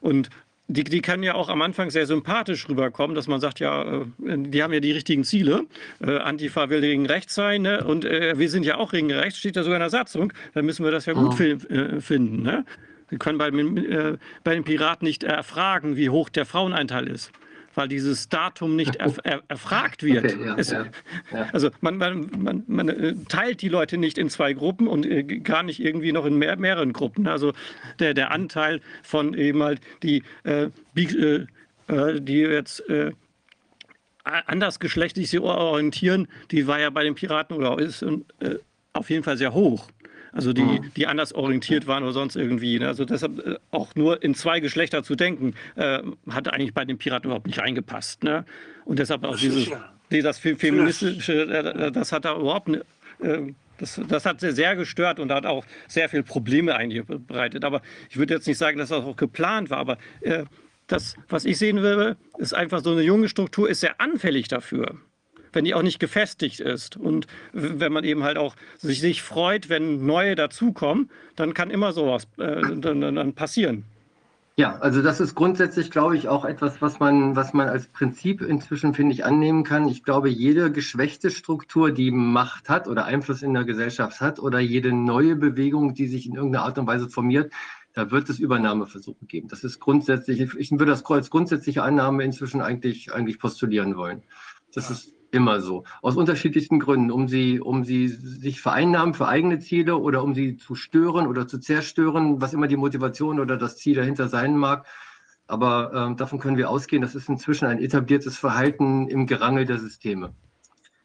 Und 0.00 0.30
die, 0.70 0.84
die 0.84 1.00
kann 1.00 1.22
ja 1.22 1.34
auch 1.34 1.48
am 1.48 1.62
Anfang 1.62 1.90
sehr 1.90 2.06
sympathisch 2.06 2.68
rüberkommen, 2.68 3.16
dass 3.16 3.26
man 3.26 3.40
sagt, 3.40 3.58
ja, 3.58 3.82
äh, 3.82 4.04
die 4.18 4.62
haben 4.62 4.72
ja 4.72 4.80
die 4.80 4.92
richtigen 4.92 5.24
Ziele. 5.24 5.66
Äh, 6.00 6.18
Antifa 6.18 6.68
will 6.68 6.82
gegen 6.82 7.06
rechts 7.06 7.34
sein 7.34 7.62
ne? 7.62 7.84
und 7.84 8.04
äh, 8.04 8.38
wir 8.38 8.50
sind 8.50 8.64
ja 8.64 8.76
auch 8.76 8.92
gegen 8.92 9.10
rechts, 9.10 9.38
steht 9.38 9.56
da 9.56 9.62
sogar 9.62 9.76
in 9.76 9.80
der 9.80 9.90
Satzung. 9.90 10.32
Dann 10.52 10.66
müssen 10.66 10.84
wir 10.84 10.92
das 10.92 11.06
ja 11.06 11.14
gut 11.14 11.32
oh. 11.32 12.00
finden. 12.00 12.42
Ne? 12.42 12.66
Wir 13.08 13.18
können 13.18 13.38
bei, 13.38 13.48
äh, 13.48 14.18
bei 14.44 14.54
den 14.54 14.64
Piraten 14.64 15.06
nicht 15.06 15.22
erfragen, 15.22 15.96
wie 15.96 16.10
hoch 16.10 16.28
der 16.28 16.46
Fraueneinteil 16.46 17.08
ist 17.08 17.32
weil 17.78 17.86
dieses 17.86 18.28
Datum 18.28 18.74
nicht 18.74 18.96
erf 18.96 19.20
er 19.24 19.42
erfragt 19.46 20.02
wird. 20.02 20.24
Okay, 20.24 20.44
ja, 20.44 20.56
es, 20.56 20.70
ja, 20.72 20.86
ja. 21.32 21.48
Also 21.52 21.70
man, 21.80 21.96
man, 21.96 22.28
man, 22.36 22.64
man, 22.66 22.88
äh, 22.88 23.14
teilt 23.28 23.62
die 23.62 23.68
Leute 23.68 23.98
nicht 23.98 24.18
in 24.18 24.28
zwei 24.30 24.52
Gruppen 24.52 24.88
und 24.88 25.06
äh, 25.06 25.22
gar 25.22 25.62
nicht 25.62 25.78
irgendwie 25.80 26.10
noch 26.10 26.26
in 26.26 26.36
mehr, 26.36 26.56
mehreren 26.56 26.92
Gruppen. 26.92 27.28
Also 27.28 27.52
der, 28.00 28.14
der 28.14 28.32
Anteil 28.32 28.80
von 29.04 29.32
eben 29.32 29.62
halt 29.62 29.80
die, 30.02 30.24
äh, 30.42 30.70
äh, 30.96 31.46
äh 31.86 32.20
die 32.20 32.38
jetzt 32.38 32.80
äh, 32.90 33.12
andersgeschlechtlich 34.24 35.30
sich 35.30 35.40
orientieren, 35.40 36.26
die 36.50 36.66
war 36.66 36.80
ja 36.80 36.90
bei 36.90 37.04
den 37.04 37.14
Piraten 37.14 37.56
oder 37.56 37.78
ist 37.78 38.04
auf 38.92 39.08
jeden 39.08 39.22
Fall 39.22 39.38
sehr 39.38 39.54
hoch 39.54 39.88
also 40.38 40.52
die, 40.52 40.62
mhm. 40.62 40.92
die 40.96 41.08
anders 41.08 41.34
orientiert 41.34 41.88
waren 41.88 42.04
oder 42.04 42.12
sonst 42.12 42.36
irgendwie. 42.36 42.78
Ne? 42.78 42.86
Also 42.86 43.04
deshalb 43.04 43.44
äh, 43.44 43.56
auch 43.72 43.96
nur 43.96 44.22
in 44.22 44.36
zwei 44.36 44.60
Geschlechter 44.60 45.02
zu 45.02 45.16
denken, 45.16 45.54
äh, 45.74 45.98
hat 46.30 46.52
eigentlich 46.52 46.72
bei 46.72 46.84
den 46.84 46.96
Piraten 46.96 47.26
überhaupt 47.26 47.48
nicht 47.48 47.58
reingepasst. 47.58 48.22
Ne? 48.22 48.44
Und 48.84 49.00
deshalb 49.00 49.24
auch 49.24 49.36
dieses, 49.36 49.68
das 50.10 50.38
feministische, 50.38 51.42
äh, 51.42 51.90
das 51.90 52.12
hat 52.12 52.24
da 52.24 52.38
überhaupt 52.38 52.68
ne, 52.68 52.84
äh, 53.20 53.52
das, 53.78 54.00
das, 54.06 54.26
hat 54.26 54.38
sehr, 54.38 54.52
sehr 54.52 54.76
gestört 54.76 55.18
und 55.18 55.32
hat 55.32 55.44
auch 55.44 55.64
sehr 55.88 56.08
viele 56.08 56.22
Probleme 56.22 56.76
eigentlich 56.76 57.04
bereitet. 57.04 57.64
Aber 57.64 57.82
ich 58.08 58.16
würde 58.16 58.34
jetzt 58.34 58.46
nicht 58.46 58.58
sagen, 58.58 58.78
dass 58.78 58.90
das 58.90 59.04
auch 59.04 59.16
geplant 59.16 59.70
war, 59.70 59.78
aber 59.78 59.98
äh, 60.20 60.44
das, 60.86 61.16
was 61.28 61.46
ich 61.46 61.58
sehen 61.58 61.82
will, 61.82 62.16
ist 62.38 62.54
einfach 62.54 62.84
so 62.84 62.92
eine 62.92 63.02
junge 63.02 63.28
Struktur, 63.28 63.68
ist 63.68 63.80
sehr 63.80 64.00
anfällig 64.00 64.46
dafür 64.46 65.00
wenn 65.52 65.64
die 65.64 65.74
auch 65.74 65.82
nicht 65.82 65.98
gefestigt 65.98 66.60
ist. 66.60 66.96
Und 66.96 67.26
wenn 67.52 67.92
man 67.92 68.04
eben 68.04 68.22
halt 68.22 68.38
auch 68.38 68.54
sich, 68.76 69.00
sich 69.00 69.22
freut, 69.22 69.68
wenn 69.68 70.04
neue 70.06 70.34
dazukommen, 70.34 71.10
dann 71.36 71.54
kann 71.54 71.70
immer 71.70 71.92
sowas 71.92 72.26
äh, 72.38 72.62
dann, 72.76 73.00
dann 73.00 73.34
passieren. 73.34 73.84
Ja, 74.58 74.76
also 74.78 75.02
das 75.02 75.20
ist 75.20 75.36
grundsätzlich, 75.36 75.88
glaube 75.88 76.16
ich, 76.16 76.26
auch 76.26 76.44
etwas, 76.44 76.82
was 76.82 76.98
man, 76.98 77.36
was 77.36 77.54
man 77.54 77.68
als 77.68 77.86
Prinzip 77.86 78.42
inzwischen, 78.42 78.92
finde 78.92 79.14
ich, 79.14 79.24
annehmen 79.24 79.62
kann. 79.62 79.86
Ich 79.86 80.02
glaube, 80.02 80.30
jede 80.30 80.72
geschwächte 80.72 81.30
Struktur, 81.30 81.92
die 81.92 82.10
Macht 82.10 82.68
hat 82.68 82.88
oder 82.88 83.04
Einfluss 83.04 83.42
in 83.42 83.54
der 83.54 83.62
Gesellschaft 83.62 84.20
hat 84.20 84.40
oder 84.40 84.58
jede 84.58 84.92
neue 84.92 85.36
Bewegung, 85.36 85.94
die 85.94 86.08
sich 86.08 86.26
in 86.26 86.34
irgendeiner 86.34 86.64
Art 86.64 86.76
und 86.76 86.88
Weise 86.88 87.08
formiert, 87.08 87.52
da 87.92 88.10
wird 88.10 88.28
es 88.30 88.40
Übernahmeversuche 88.40 89.26
geben. 89.26 89.46
Das 89.46 89.62
ist 89.62 89.78
grundsätzlich, 89.78 90.40
ich 90.40 90.70
würde 90.72 90.86
das 90.86 91.04
als 91.04 91.30
grundsätzliche 91.30 91.84
Annahme 91.84 92.24
inzwischen 92.24 92.60
eigentlich, 92.60 93.12
eigentlich 93.12 93.38
postulieren 93.38 93.96
wollen. 93.96 94.24
Das 94.74 94.90
ist 94.90 95.12
immer 95.30 95.60
so. 95.60 95.84
Aus 96.02 96.16
unterschiedlichsten 96.16 96.80
Gründen, 96.80 97.10
um 97.10 97.28
sie, 97.28 97.60
um 97.60 97.84
sie 97.84 98.08
sich 98.08 98.60
vereinnahmen 98.60 99.14
für 99.14 99.28
eigene 99.28 99.58
Ziele 99.58 99.96
oder 99.96 100.22
um 100.22 100.34
sie 100.34 100.56
zu 100.56 100.74
stören 100.74 101.26
oder 101.26 101.46
zu 101.46 101.58
zerstören, 101.58 102.40
was 102.40 102.52
immer 102.52 102.68
die 102.68 102.76
Motivation 102.76 103.40
oder 103.40 103.56
das 103.56 103.76
Ziel 103.76 103.96
dahinter 103.96 104.28
sein 104.28 104.56
mag. 104.56 104.86
Aber 105.46 106.10
äh, 106.12 106.16
davon 106.16 106.38
können 106.38 106.56
wir 106.56 106.70
ausgehen, 106.70 107.02
das 107.02 107.14
ist 107.14 107.28
inzwischen 107.28 107.66
ein 107.66 107.78
etabliertes 107.78 108.36
Verhalten 108.36 109.08
im 109.08 109.26
Gerangel 109.26 109.64
der 109.64 109.78
Systeme. 109.78 110.34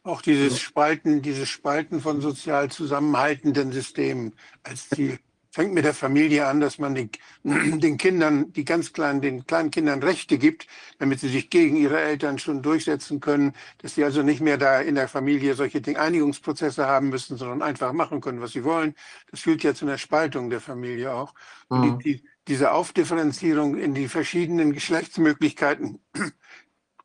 Auch 0.02 0.20
dieses 0.20 0.60
Spalten, 0.60 1.22
dieses 1.22 1.48
Spalten 1.48 2.00
von 2.00 2.20
sozial 2.20 2.70
zusammenhaltenden 2.70 3.72
Systemen 3.72 4.34
als 4.62 4.90
Ziel 4.90 5.18
fängt 5.54 5.72
mit 5.72 5.84
der 5.84 5.94
Familie 5.94 6.48
an, 6.48 6.58
dass 6.58 6.78
man 6.78 6.96
den, 6.96 7.10
den, 7.44 7.96
Kindern, 7.96 8.52
die 8.52 8.64
ganz 8.64 8.92
kleinen, 8.92 9.20
den 9.20 9.46
kleinen 9.46 9.70
Kindern 9.70 10.02
Rechte 10.02 10.36
gibt, 10.36 10.66
damit 10.98 11.20
sie 11.20 11.28
sich 11.28 11.48
gegen 11.48 11.76
ihre 11.76 12.00
Eltern 12.00 12.40
schon 12.40 12.60
durchsetzen 12.60 13.20
können, 13.20 13.52
dass 13.78 13.94
sie 13.94 14.02
also 14.02 14.24
nicht 14.24 14.40
mehr 14.40 14.58
da 14.58 14.80
in 14.80 14.96
der 14.96 15.06
Familie 15.06 15.54
solche 15.54 15.80
Einigungsprozesse 15.96 16.86
haben 16.86 17.08
müssen, 17.08 17.36
sondern 17.36 17.62
einfach 17.62 17.92
machen 17.92 18.20
können, 18.20 18.40
was 18.40 18.50
sie 18.50 18.64
wollen. 18.64 18.96
Das 19.30 19.40
führt 19.40 19.62
ja 19.62 19.74
zu 19.74 19.86
einer 19.86 19.96
Spaltung 19.96 20.50
der 20.50 20.60
Familie 20.60 21.14
auch. 21.14 21.34
Mhm. 21.70 21.98
Die, 22.00 22.16
die, 22.16 22.24
diese 22.48 22.72
Aufdifferenzierung 22.72 23.76
in 23.76 23.94
die 23.94 24.08
verschiedenen 24.08 24.72
Geschlechtsmöglichkeiten 24.72 26.00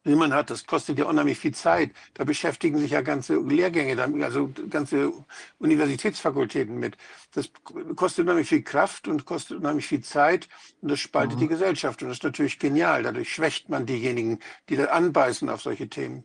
Riemann 0.06 0.34
hat, 0.34 0.50
das 0.50 0.66
kostet 0.66 0.98
ja 0.98 1.06
unheimlich 1.06 1.38
viel 1.38 1.54
Zeit. 1.54 1.92
Da 2.14 2.24
beschäftigen 2.24 2.78
sich 2.78 2.92
ja 2.92 3.02
ganze 3.02 3.38
Lehrgänge, 3.38 4.02
also 4.24 4.50
ganze 4.70 5.12
Universitätsfakultäten 5.60 6.80
mit. 6.80 6.98
Das 7.34 7.52
kostet 7.96 8.24
unheimlich 8.24 8.48
viel 8.48 8.64
Kraft 8.64 9.08
und 9.08 9.26
kostet 9.26 9.58
unheimlich 9.58 9.88
viel 9.88 10.02
Zeit 10.02 10.48
und 10.82 10.90
das 10.90 11.00
spaltet 11.00 11.36
mhm. 11.36 11.42
die 11.42 11.48
Gesellschaft. 11.50 12.02
Und 12.02 12.10
das 12.10 12.18
ist 12.18 12.24
natürlich 12.24 12.60
genial. 12.60 13.04
Dadurch 13.04 13.34
schwächt 13.34 13.70
man 13.70 13.86
diejenigen, 13.86 14.40
die 14.70 14.78
da 14.78 14.86
anbeißen 14.86 15.50
auf 15.50 15.62
solche 15.62 15.90
Themen. 15.90 16.24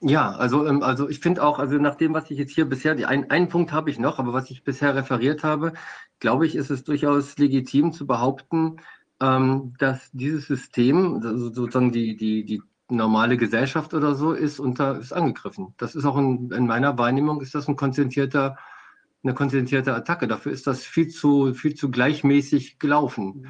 Ja, 0.00 0.32
also, 0.32 0.66
ähm, 0.66 0.82
also 0.82 1.08
ich 1.08 1.20
finde 1.20 1.42
auch, 1.42 1.58
also 1.58 1.76
nach 1.78 1.94
dem, 1.94 2.12
was 2.12 2.30
ich 2.30 2.38
jetzt 2.38 2.54
hier 2.54 2.66
bisher, 2.66 2.94
die, 2.94 3.06
ein, 3.06 3.30
einen 3.30 3.48
Punkt 3.48 3.72
habe 3.72 3.90
ich 3.90 3.98
noch, 3.98 4.18
aber 4.18 4.34
was 4.34 4.50
ich 4.50 4.62
bisher 4.62 4.94
referiert 4.94 5.42
habe, 5.42 5.72
glaube 6.20 6.46
ich, 6.46 6.54
ist 6.54 6.70
es 6.70 6.84
durchaus 6.84 7.38
legitim 7.38 7.92
zu 7.92 8.06
behaupten, 8.06 8.76
ähm, 9.20 9.74
dass 9.78 10.10
dieses 10.12 10.46
System, 10.46 11.22
also 11.24 11.50
sozusagen 11.50 11.92
die, 11.92 12.14
die, 12.16 12.44
die 12.44 12.62
normale 12.88 13.36
Gesellschaft 13.36 13.94
oder 13.94 14.14
so 14.14 14.32
ist 14.32 14.60
unter 14.60 14.98
ist 14.98 15.12
angegriffen. 15.12 15.74
Das 15.76 15.94
ist 15.94 16.04
auch 16.04 16.16
in, 16.16 16.50
in 16.52 16.66
meiner 16.66 16.98
Wahrnehmung 16.98 17.40
ist 17.40 17.54
das 17.54 17.68
ein 17.68 17.76
konzentrierter 17.76 18.56
eine 19.22 19.34
konzentrierte 19.34 19.94
Attacke. 19.94 20.28
Dafür 20.28 20.52
ist 20.52 20.66
das 20.66 20.84
viel 20.84 21.08
zu 21.08 21.54
viel 21.54 21.74
zu 21.74 21.90
gleichmäßig 21.90 22.78
gelaufen. 22.78 23.48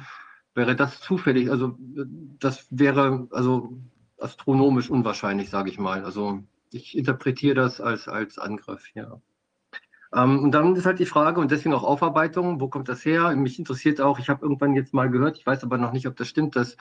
Wäre 0.55 0.75
das 0.75 0.99
zufällig, 1.01 1.51
also 1.51 1.77
das 2.39 2.67
wäre 2.71 3.27
also 3.31 3.77
astronomisch 4.19 4.89
unwahrscheinlich, 4.89 5.49
sage 5.49 5.69
ich 5.69 5.77
mal. 5.77 6.03
Also 6.03 6.43
ich 6.71 6.97
interpretiere 6.97 7.55
das 7.55 7.79
als 7.79 8.07
als 8.07 8.39
Angriff, 8.39 8.89
ja. 8.95 9.21
Ähm, 10.13 10.43
und 10.43 10.51
dann 10.51 10.75
ist 10.75 10.85
halt 10.85 10.99
die 10.99 11.05
Frage 11.05 11.39
und 11.39 11.51
deswegen 11.51 11.73
auch 11.73 11.83
Aufarbeitung, 11.83 12.59
wo 12.61 12.67
kommt 12.67 12.89
das 12.89 13.03
her? 13.03 13.35
Mich 13.35 13.59
interessiert 13.59 13.99
auch, 14.01 14.19
ich 14.19 14.29
habe 14.29 14.43
irgendwann 14.43 14.73
jetzt 14.73 14.93
mal 14.93 15.09
gehört, 15.09 15.37
ich 15.37 15.45
weiß 15.45 15.63
aber 15.63 15.77
noch 15.77 15.91
nicht, 15.91 16.07
ob 16.07 16.15
das 16.15 16.27
stimmt, 16.27 16.55
dass 16.55 16.77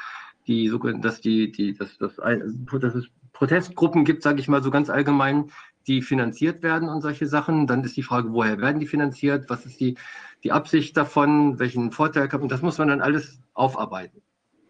die, 0.47 0.73
dass 1.01 1.21
die, 1.21 1.51
die, 1.51 1.75
dass, 1.75 1.99
dass, 1.99 2.17
dass 2.17 2.95
es 2.95 3.09
Protestgruppen 3.33 4.05
gibt, 4.05 4.23
sage 4.23 4.41
ich 4.41 4.49
mal 4.49 4.63
so 4.63 4.71
ganz 4.71 4.89
allgemein, 4.89 5.51
die 5.87 6.03
finanziert 6.03 6.63
werden 6.63 6.89
und 6.89 7.03
solche 7.03 7.27
Sachen. 7.27 7.67
Dann 7.67 7.85
ist 7.85 7.97
die 7.97 8.03
Frage, 8.03 8.33
woher 8.33 8.59
werden 8.59 8.81
die 8.81 8.87
finanziert? 8.87 9.51
Was 9.51 9.67
ist 9.67 9.81
die, 9.81 9.97
die 10.43 10.53
Absicht 10.53 10.97
davon? 10.97 11.59
Welchen 11.59 11.93
Vorteil 11.93 12.31
haben? 12.31 12.49
Das 12.49 12.63
muss 12.63 12.79
man 12.79 12.89
dann 12.89 13.01
alles 13.01 13.41
aufarbeiten, 13.55 14.23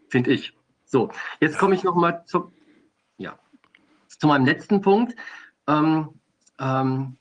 finde 0.08 0.32
ich. 0.32 0.54
So, 0.84 1.10
jetzt 1.40 1.58
komme 1.58 1.74
ich 1.74 1.84
noch 1.84 1.94
mal 1.94 2.24
zu, 2.26 2.52
ja, 3.18 3.38
zu 4.08 4.26
meinem 4.26 4.46
letzten 4.46 4.80
Punkt. 4.80 5.14
Ähm, 5.66 6.08
ähm, 6.58 7.16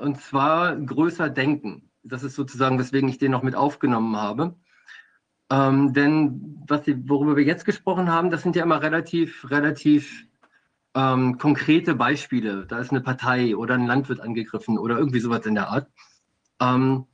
und 0.00 0.20
zwar 0.20 0.76
größer 0.76 1.30
denken. 1.30 1.90
Das 2.02 2.22
ist 2.22 2.34
sozusagen, 2.34 2.78
weswegen 2.78 3.08
ich 3.08 3.18
den 3.18 3.32
noch 3.32 3.42
mit 3.42 3.54
aufgenommen 3.54 4.16
habe. 4.16 4.54
Ähm, 5.50 5.92
denn 5.92 6.62
was 6.66 6.82
worüber 6.86 7.36
wir 7.36 7.44
jetzt 7.44 7.64
gesprochen 7.64 8.10
haben, 8.10 8.30
das 8.30 8.42
sind 8.42 8.56
ja 8.56 8.62
immer 8.62 8.82
relativ, 8.82 9.50
relativ 9.50 10.26
ähm, 10.94 11.38
konkrete 11.38 11.94
Beispiele. 11.94 12.66
Da 12.66 12.78
ist 12.78 12.90
eine 12.90 13.00
Partei 13.00 13.56
oder 13.56 13.74
ein 13.74 13.86
Land 13.86 14.08
wird 14.08 14.20
angegriffen 14.20 14.78
oder 14.78 14.98
irgendwie 14.98 15.20
sowas 15.20 15.44
in 15.46 15.54
der 15.54 15.68
Art. 15.68 15.88
Ähm, 16.60 17.06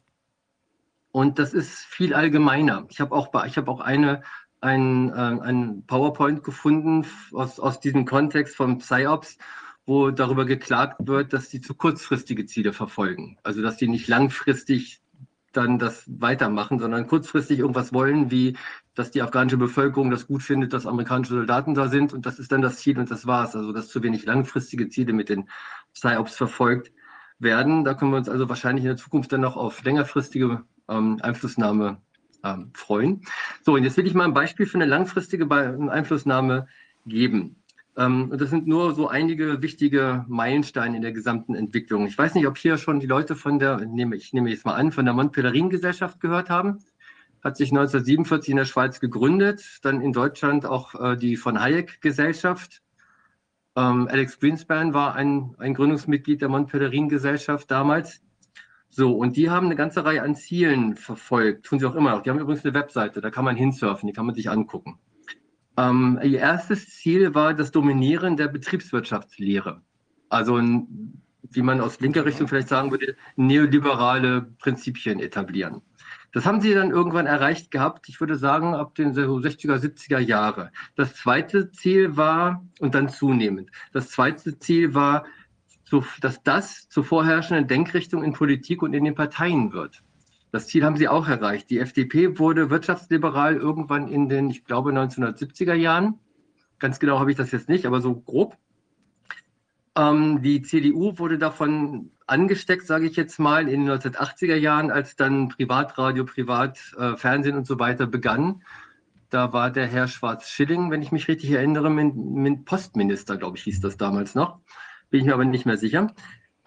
und 1.12 1.38
das 1.38 1.54
ist 1.54 1.80
viel 1.86 2.14
allgemeiner. 2.14 2.86
Ich 2.88 3.00
habe 3.00 3.14
auch, 3.14 3.30
ich 3.44 3.56
hab 3.56 3.68
auch 3.68 3.80
eine, 3.80 4.22
ein, 4.60 5.10
äh, 5.10 5.40
ein 5.42 5.84
PowerPoint 5.86 6.44
gefunden 6.44 7.04
aus, 7.32 7.58
aus 7.58 7.80
diesem 7.80 8.04
Kontext 8.04 8.54
von 8.54 8.78
PsyOps, 8.78 9.38
wo 9.90 10.12
darüber 10.12 10.44
geklagt 10.44 11.08
wird, 11.08 11.32
dass 11.32 11.48
die 11.48 11.60
zu 11.60 11.74
kurzfristige 11.74 12.46
Ziele 12.46 12.72
verfolgen. 12.72 13.38
Also 13.42 13.60
dass 13.60 13.76
die 13.76 13.88
nicht 13.88 14.06
langfristig 14.06 15.00
dann 15.52 15.80
das 15.80 16.04
weitermachen, 16.06 16.78
sondern 16.78 17.08
kurzfristig 17.08 17.58
irgendwas 17.58 17.92
wollen, 17.92 18.30
wie 18.30 18.56
dass 18.94 19.10
die 19.10 19.20
afghanische 19.20 19.56
Bevölkerung 19.56 20.12
das 20.12 20.28
gut 20.28 20.44
findet, 20.44 20.72
dass 20.74 20.86
amerikanische 20.86 21.34
Soldaten 21.34 21.74
da 21.74 21.88
sind 21.88 22.12
und 22.12 22.24
das 22.24 22.38
ist 22.38 22.52
dann 22.52 22.62
das 22.62 22.76
Ziel 22.76 23.00
und 23.00 23.10
das 23.10 23.26
war's. 23.26 23.56
Also 23.56 23.72
dass 23.72 23.88
zu 23.88 24.00
wenig 24.04 24.26
langfristige 24.26 24.88
Ziele 24.88 25.12
mit 25.12 25.28
den 25.28 25.48
PSYOPs 25.94 26.36
verfolgt 26.36 26.92
werden. 27.40 27.84
Da 27.84 27.94
können 27.94 28.12
wir 28.12 28.18
uns 28.18 28.28
also 28.28 28.48
wahrscheinlich 28.48 28.84
in 28.84 28.90
der 28.90 28.96
Zukunft 28.96 29.32
dann 29.32 29.40
noch 29.40 29.56
auf 29.56 29.82
längerfristige 29.82 30.62
ähm, 30.88 31.18
Einflussnahme 31.20 32.00
ähm, 32.44 32.70
freuen. 32.74 33.22
So, 33.64 33.74
und 33.74 33.82
jetzt 33.82 33.96
will 33.96 34.06
ich 34.06 34.14
mal 34.14 34.22
ein 34.22 34.34
Beispiel 34.34 34.66
für 34.66 34.78
eine 34.78 34.86
langfristige 34.86 35.50
Einflussnahme 35.50 36.68
geben. 37.06 37.59
Ähm, 37.96 38.30
und 38.30 38.40
das 38.40 38.50
sind 38.50 38.66
nur 38.66 38.94
so 38.94 39.08
einige 39.08 39.62
wichtige 39.62 40.24
Meilensteine 40.28 40.96
in 40.96 41.02
der 41.02 41.12
gesamten 41.12 41.54
Entwicklung. 41.54 42.06
Ich 42.06 42.16
weiß 42.16 42.34
nicht, 42.34 42.46
ob 42.46 42.56
hier 42.56 42.78
schon 42.78 43.00
die 43.00 43.06
Leute 43.06 43.36
von 43.36 43.58
der, 43.58 43.80
ich 44.14 44.32
nehme 44.32 44.50
jetzt 44.50 44.64
mal 44.64 44.74
an, 44.74 44.92
von 44.92 45.04
der 45.04 45.14
Montpellerin-Gesellschaft 45.14 46.20
gehört 46.20 46.50
haben. 46.50 46.78
Hat 47.42 47.56
sich 47.56 47.70
1947 47.70 48.50
in 48.50 48.56
der 48.56 48.64
Schweiz 48.66 49.00
gegründet, 49.00 49.64
dann 49.82 50.00
in 50.02 50.12
Deutschland 50.12 50.66
auch 50.66 50.94
äh, 50.94 51.16
die 51.16 51.36
von 51.36 51.60
Hayek-Gesellschaft. 51.60 52.82
Ähm, 53.76 54.08
Alex 54.10 54.38
Greenspan 54.38 54.94
war 54.94 55.14
ein, 55.14 55.54
ein 55.58 55.74
Gründungsmitglied 55.74 56.42
der 56.42 56.48
Montpellerin-Gesellschaft 56.48 57.70
damals. 57.70 58.20
So, 58.90 59.12
und 59.12 59.36
die 59.36 59.48
haben 59.50 59.66
eine 59.66 59.76
ganze 59.76 60.04
Reihe 60.04 60.22
an 60.22 60.34
Zielen 60.34 60.96
verfolgt, 60.96 61.66
tun 61.66 61.78
sie 61.78 61.86
auch 61.86 61.94
immer 61.94 62.10
noch. 62.10 62.22
Die 62.22 62.30
haben 62.30 62.40
übrigens 62.40 62.64
eine 62.64 62.74
Webseite, 62.74 63.20
da 63.20 63.30
kann 63.30 63.44
man 63.44 63.56
hinsurfen, 63.56 64.08
die 64.08 64.12
kann 64.12 64.26
man 64.26 64.34
sich 64.34 64.50
angucken. 64.50 64.98
Ähm, 65.76 66.18
ihr 66.22 66.40
erstes 66.40 66.88
Ziel 66.88 67.34
war 67.34 67.54
das 67.54 67.70
Dominieren 67.70 68.36
der 68.36 68.48
Betriebswirtschaftslehre. 68.48 69.82
Also, 70.28 70.60
wie 71.52 71.62
man 71.62 71.80
aus 71.80 72.00
linker 72.00 72.24
Richtung 72.24 72.48
vielleicht 72.48 72.68
sagen 72.68 72.90
würde, 72.90 73.16
neoliberale 73.36 74.42
Prinzipien 74.58 75.20
etablieren. 75.20 75.82
Das 76.32 76.46
haben 76.46 76.60
sie 76.60 76.74
dann 76.74 76.90
irgendwann 76.90 77.26
erreicht 77.26 77.70
gehabt, 77.72 78.08
ich 78.08 78.20
würde 78.20 78.36
sagen, 78.36 78.74
ab 78.74 78.94
den 78.94 79.14
60er, 79.14 79.78
70er 79.78 80.18
Jahre. 80.18 80.70
Das 80.94 81.14
zweite 81.14 81.72
Ziel 81.72 82.16
war, 82.16 82.64
und 82.78 82.94
dann 82.94 83.08
zunehmend, 83.08 83.70
das 83.92 84.10
zweite 84.10 84.58
Ziel 84.58 84.94
war, 84.94 85.24
dass 86.20 86.42
das 86.44 86.88
zur 86.88 87.04
vorherrschenden 87.04 87.66
Denkrichtung 87.66 88.22
in 88.22 88.32
Politik 88.32 88.82
und 88.82 88.94
in 88.94 89.04
den 89.04 89.16
Parteien 89.16 89.72
wird. 89.72 90.02
Das 90.52 90.66
Ziel 90.66 90.84
haben 90.84 90.96
sie 90.96 91.08
auch 91.08 91.28
erreicht. 91.28 91.70
Die 91.70 91.78
FDP 91.78 92.38
wurde 92.38 92.70
wirtschaftsliberal 92.70 93.56
irgendwann 93.56 94.08
in 94.08 94.28
den, 94.28 94.50
ich 94.50 94.64
glaube, 94.64 94.90
1970er 94.90 95.74
Jahren. 95.74 96.18
Ganz 96.78 96.98
genau 96.98 97.20
habe 97.20 97.30
ich 97.30 97.36
das 97.36 97.52
jetzt 97.52 97.68
nicht, 97.68 97.86
aber 97.86 98.00
so 98.00 98.14
grob. 98.14 98.56
Ähm, 99.96 100.42
die 100.42 100.62
CDU 100.62 101.18
wurde 101.18 101.38
davon 101.38 102.10
angesteckt, 102.26 102.86
sage 102.86 103.06
ich 103.06 103.16
jetzt 103.16 103.38
mal, 103.38 103.68
in 103.68 103.86
den 103.86 103.90
1980er 103.90 104.54
Jahren, 104.54 104.90
als 104.90 105.16
dann 105.16 105.48
Privatradio, 105.48 106.24
Privatfernsehen 106.24 107.54
äh, 107.54 107.58
und 107.58 107.66
so 107.66 107.78
weiter 107.78 108.06
begann. 108.06 108.62
Da 109.30 109.52
war 109.52 109.70
der 109.70 109.86
Herr 109.86 110.08
Schwarz-Schilling, 110.08 110.90
wenn 110.90 111.02
ich 111.02 111.12
mich 111.12 111.28
richtig 111.28 111.50
erinnere, 111.50 111.90
Postminister, 112.64 113.36
glaube 113.36 113.58
ich, 113.58 113.64
hieß 113.64 113.80
das 113.80 113.96
damals 113.96 114.34
noch. 114.34 114.58
Bin 115.10 115.20
ich 115.20 115.26
mir 115.26 115.34
aber 115.34 115.44
nicht 115.44 115.66
mehr 115.66 115.76
sicher. 115.76 116.12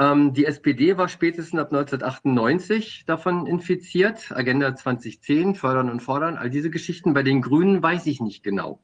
Ähm, 0.04 0.34
die 0.34 0.46
SPD 0.46 0.98
war 0.98 1.08
spätestens 1.08 1.60
ab 1.60 1.72
1998 1.72 3.06
davon 3.06 3.48
infiziert. 3.48 4.34
Agenda 4.34 4.76
2010, 4.76 5.56
fördern 5.56 5.90
und 5.90 6.02
fordern, 6.02 6.36
all 6.36 6.50
diese 6.50 6.70
Geschichten. 6.70 7.14
Bei 7.14 7.24
den 7.24 7.42
Grünen 7.42 7.82
weiß 7.82 8.06
ich 8.08 8.20
nicht 8.20 8.44
genau. 8.44 8.82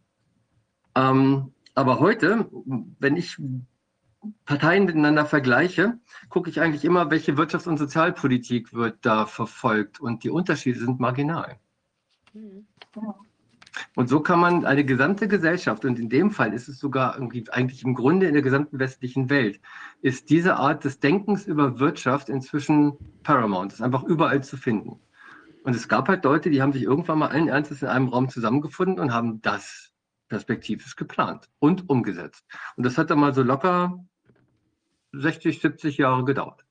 Ähm, 0.95 1.51
aber 1.75 1.99
heute, 1.99 2.49
wenn 2.99 3.17
ich 3.17 3.37
Parteien 4.45 4.85
miteinander 4.85 5.25
vergleiche, 5.25 5.99
gucke 6.29 6.49
ich 6.49 6.61
eigentlich 6.61 6.85
immer, 6.85 7.11
welche 7.11 7.33
Wirtschafts- 7.33 7.67
und 7.67 7.77
Sozialpolitik 7.77 8.73
wird 8.73 8.99
da 9.01 9.25
verfolgt. 9.25 9.99
Und 9.99 10.23
die 10.23 10.29
Unterschiede 10.29 10.79
sind 10.79 11.01
marginal. 11.01 11.59
Mhm. 12.33 12.65
Und 13.95 14.09
so 14.09 14.19
kann 14.19 14.39
man 14.39 14.65
eine 14.65 14.83
gesamte 14.83 15.27
Gesellschaft, 15.27 15.85
und 15.85 15.99
in 15.99 16.09
dem 16.09 16.31
Fall 16.31 16.53
ist 16.53 16.67
es 16.67 16.79
sogar 16.79 17.15
irgendwie 17.15 17.45
eigentlich 17.49 17.83
im 17.83 17.95
Grunde 17.95 18.27
in 18.27 18.33
der 18.33 18.41
gesamten 18.41 18.79
westlichen 18.79 19.29
Welt, 19.29 19.59
ist 20.01 20.29
diese 20.29 20.55
Art 20.55 20.83
des 20.83 20.99
Denkens 20.99 21.45
über 21.45 21.79
Wirtschaft 21.79 22.29
inzwischen 22.29 22.97
paramount, 23.23 23.73
ist 23.73 23.81
einfach 23.81 24.03
überall 24.03 24.43
zu 24.43 24.57
finden. 24.57 24.99
Und 25.63 25.75
es 25.75 25.87
gab 25.87 26.07
halt 26.07 26.23
Leute, 26.23 26.49
die 26.49 26.61
haben 26.61 26.73
sich 26.73 26.83
irgendwann 26.83 27.19
mal 27.19 27.29
allen 27.29 27.47
Ernstes 27.47 27.81
in 27.81 27.89
einem 27.89 28.07
Raum 28.07 28.29
zusammengefunden 28.29 28.99
und 28.99 29.13
haben 29.13 29.41
das 29.41 29.91
perspektivisch 30.29 30.95
geplant 30.95 31.49
und 31.59 31.89
umgesetzt. 31.89 32.45
Und 32.75 32.85
das 32.85 32.97
hat 32.97 33.09
dann 33.09 33.19
mal 33.19 33.33
so 33.33 33.43
locker 33.43 34.03
60, 35.11 35.59
70 35.59 35.97
Jahre 35.97 36.23
gedauert. 36.23 36.63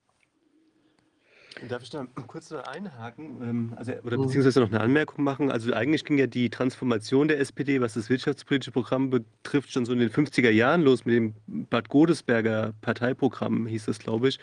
Darf 1.69 1.83
ich 1.83 1.91
da 1.91 2.07
kurz 2.27 2.51
noch 2.51 2.65
einhaken 2.65 3.43
ähm, 3.43 3.73
also, 3.77 3.93
oder 4.05 4.17
mhm. 4.17 4.23
beziehungsweise 4.23 4.61
noch 4.61 4.71
eine 4.71 4.81
Anmerkung 4.81 5.25
machen? 5.25 5.51
Also 5.51 5.73
eigentlich 5.73 6.05
ging 6.05 6.19
ja 6.19 6.27
die 6.27 6.51
Transformation 6.51 7.29
der 7.29 7.41
SPD, 7.41 7.81
was 7.81 7.95
das 7.95 8.09
wirtschaftspolitische 8.11 8.71
Programm 8.71 9.11
betrifft, 9.11 9.73
schon 9.73 9.85
so 9.85 9.93
in 9.93 9.99
den 9.99 10.11
50er 10.11 10.51
Jahren 10.51 10.83
los 10.83 11.05
mit 11.05 11.17
dem 11.17 11.35
Bad 11.47 11.89
Godesberger 11.89 12.75
Parteiprogramm, 12.81 13.67
hieß 13.67 13.87
das, 13.87 13.99
glaube 13.99 14.29
ich. 14.29 14.39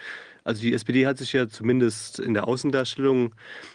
Also 0.45 0.61
die 0.61 0.73
SPD 0.73 1.07
hat 1.07 1.17
sich 1.17 1.33
ja 1.33 1.49
zumindest 1.49 2.19
in 2.19 2.35
der 2.35 2.47
Außendarstellung 2.47 3.33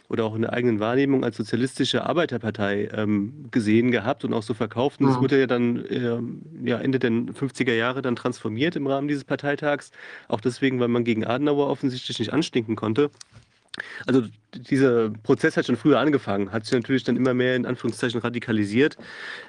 oder 0.08 0.24
auch 0.24 0.36
in 0.36 0.42
der 0.42 0.52
eigenen 0.52 0.78
Wahrnehmung 0.78 1.24
als 1.24 1.36
sozialistische 1.36 2.06
Arbeiterpartei 2.06 2.88
ähm, 2.94 3.48
gesehen 3.50 3.90
gehabt 3.90 4.24
und 4.24 4.32
auch 4.32 4.44
so 4.44 4.54
verkauft. 4.54 5.00
Und 5.00 5.08
das 5.08 5.16
mhm. 5.16 5.20
wurde 5.20 5.40
ja 5.40 5.46
dann 5.48 5.84
äh, 5.84 6.20
ja, 6.64 6.78
Ende 6.78 7.00
der 7.00 7.10
50er 7.10 7.74
Jahre 7.74 8.02
dann 8.02 8.14
transformiert 8.14 8.76
im 8.76 8.86
Rahmen 8.86 9.08
dieses 9.08 9.24
Parteitags. 9.24 9.90
Auch 10.28 10.40
deswegen, 10.40 10.78
weil 10.78 10.86
man 10.86 11.02
gegen 11.02 11.26
Adenauer 11.26 11.68
offensichtlich 11.68 12.20
nicht 12.20 12.32
anstinken 12.32 12.76
konnte. 12.76 13.10
Also 14.06 14.22
dieser 14.54 15.10
Prozess 15.10 15.56
hat 15.56 15.66
schon 15.66 15.76
früher 15.76 15.98
angefangen, 15.98 16.52
hat 16.52 16.64
sich 16.64 16.74
natürlich 16.74 17.04
dann 17.04 17.16
immer 17.16 17.34
mehr 17.34 17.56
in 17.56 17.66
Anführungszeichen 17.66 18.20
radikalisiert. 18.20 18.96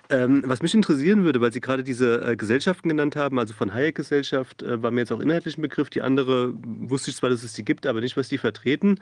Ähm, 0.09 0.43
was 0.45 0.61
mich 0.61 0.73
interessieren 0.73 1.23
würde, 1.23 1.41
weil 1.41 1.53
Sie 1.53 1.61
gerade 1.61 1.83
diese 1.83 2.21
äh, 2.21 2.35
Gesellschaften 2.35 2.89
genannt 2.89 3.15
haben, 3.15 3.39
also 3.39 3.53
von 3.53 3.73
Hayek-Gesellschaft 3.73 4.63
äh, 4.63 4.81
war 4.81 4.91
mir 4.91 5.01
jetzt 5.01 5.11
auch 5.11 5.19
inhaltlich 5.19 5.57
ein 5.57 5.61
Begriff, 5.61 5.89
die 5.89 6.01
andere 6.01 6.53
wusste 6.63 7.11
ich 7.11 7.17
zwar, 7.17 7.30
dass 7.30 7.43
es 7.43 7.53
die 7.53 7.63
gibt, 7.63 7.88
aber 7.88 8.01
nicht, 8.01 8.17
was 8.17 8.27
die 8.27 8.38
vertreten. 8.38 8.99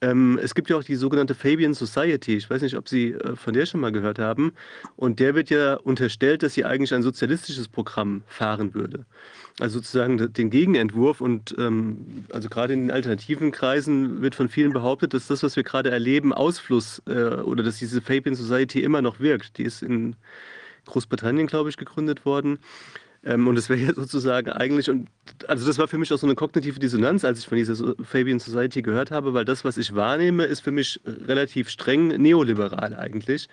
Ähm, 0.00 0.38
es 0.42 0.54
gibt 0.54 0.70
ja 0.70 0.76
auch 0.76 0.84
die 0.84 0.96
sogenannte 0.96 1.34
Fabian 1.34 1.74
Society, 1.74 2.36
ich 2.36 2.48
weiß 2.48 2.62
nicht, 2.62 2.76
ob 2.76 2.88
Sie 2.88 3.12
äh, 3.12 3.36
von 3.36 3.54
der 3.54 3.66
schon 3.66 3.80
mal 3.80 3.92
gehört 3.92 4.18
haben, 4.18 4.52
und 4.96 5.20
der 5.20 5.34
wird 5.34 5.50
ja 5.50 5.74
unterstellt, 5.74 6.42
dass 6.42 6.54
sie 6.54 6.64
eigentlich 6.64 6.94
ein 6.94 7.02
sozialistisches 7.02 7.68
Programm 7.68 8.22
fahren 8.26 8.74
würde 8.74 9.04
also 9.60 9.78
sozusagen 9.78 10.32
den 10.32 10.50
Gegenentwurf. 10.50 11.20
Und 11.20 11.54
ähm, 11.58 12.24
also 12.32 12.48
gerade 12.48 12.72
in 12.72 12.82
den 12.82 12.90
alternativen 12.90 13.52
Kreisen 13.52 14.20
wird 14.20 14.34
von 14.34 14.48
vielen 14.48 14.72
behauptet, 14.72 15.14
dass 15.14 15.26
das, 15.26 15.33
was 15.42 15.56
wir 15.56 15.62
gerade 15.62 15.90
erleben, 15.90 16.32
Ausfluss 16.32 17.02
äh, 17.06 17.12
oder 17.12 17.62
dass 17.62 17.78
diese 17.78 18.00
Fabian 18.00 18.34
Society 18.34 18.82
immer 18.82 19.02
noch 19.02 19.20
wirkt. 19.20 19.58
Die 19.58 19.64
ist 19.64 19.82
in 19.82 20.16
Großbritannien, 20.86 21.46
glaube 21.46 21.70
ich, 21.70 21.76
gegründet 21.76 22.24
worden. 22.24 22.58
Ähm, 23.24 23.48
und 23.48 23.56
es 23.56 23.68
wäre 23.68 23.80
ja 23.86 23.94
sozusagen 23.94 24.50
eigentlich, 24.50 24.90
und 24.90 25.08
also 25.48 25.66
das 25.66 25.78
war 25.78 25.88
für 25.88 25.98
mich 25.98 26.12
auch 26.12 26.18
so 26.18 26.26
eine 26.26 26.34
kognitive 26.34 26.78
Dissonanz, 26.78 27.24
als 27.24 27.40
ich 27.40 27.46
von 27.46 27.58
dieser 27.58 27.94
Fabian 28.02 28.38
Society 28.38 28.82
gehört 28.82 29.10
habe, 29.10 29.34
weil 29.34 29.44
das, 29.44 29.64
was 29.64 29.78
ich 29.78 29.94
wahrnehme, 29.94 30.44
ist 30.44 30.60
für 30.60 30.72
mich 30.72 31.00
relativ 31.04 31.70
streng 31.70 32.08
neoliberal 32.08 32.94
eigentlich. 32.94 33.48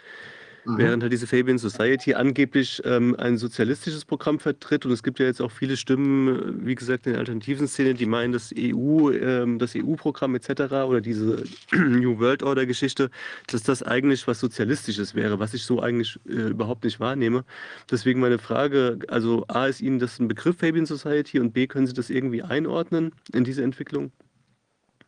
Mhm. 0.65 0.77
Während 0.77 1.03
halt 1.03 1.11
diese 1.11 1.25
Fabian 1.25 1.57
Society 1.57 2.13
angeblich 2.13 2.81
ähm, 2.85 3.15
ein 3.17 3.37
sozialistisches 3.37 4.05
Programm 4.05 4.39
vertritt. 4.39 4.85
Und 4.85 4.91
es 4.91 5.01
gibt 5.01 5.19
ja 5.19 5.25
jetzt 5.25 5.41
auch 5.41 5.51
viele 5.51 5.75
Stimmen, 5.75 6.65
wie 6.65 6.75
gesagt, 6.75 7.07
in 7.07 7.13
der 7.13 7.19
alternativen 7.19 7.67
Szene, 7.67 7.93
die 7.95 8.05
meinen, 8.05 8.31
das 8.31 8.53
EU, 8.55 9.09
ähm, 9.11 9.57
das 9.57 9.75
EU-Programm 9.75 10.35
etc. 10.35 10.49
oder 10.85 11.01
diese 11.01 11.43
New 11.73 12.19
World 12.19 12.43
Order-Geschichte, 12.43 13.09
dass 13.47 13.63
das 13.63 13.81
eigentlich 13.81 14.27
was 14.27 14.39
Sozialistisches 14.39 15.15
wäre, 15.15 15.39
was 15.39 15.53
ich 15.53 15.63
so 15.63 15.81
eigentlich 15.81 16.19
äh, 16.27 16.49
überhaupt 16.49 16.83
nicht 16.83 16.99
wahrnehme. 16.99 17.43
Deswegen 17.89 18.19
meine 18.19 18.37
Frage, 18.37 18.99
also 19.07 19.45
A, 19.47 19.65
ist 19.65 19.81
Ihnen 19.81 19.99
das 19.99 20.19
ein 20.19 20.27
Begriff 20.27 20.57
Fabian 20.59 20.85
Society 20.85 21.39
und 21.39 21.53
B, 21.53 21.65
können 21.65 21.87
Sie 21.87 21.93
das 21.93 22.09
irgendwie 22.09 22.43
einordnen 22.43 23.13
in 23.33 23.43
diese 23.43 23.63
Entwicklung? 23.63 24.11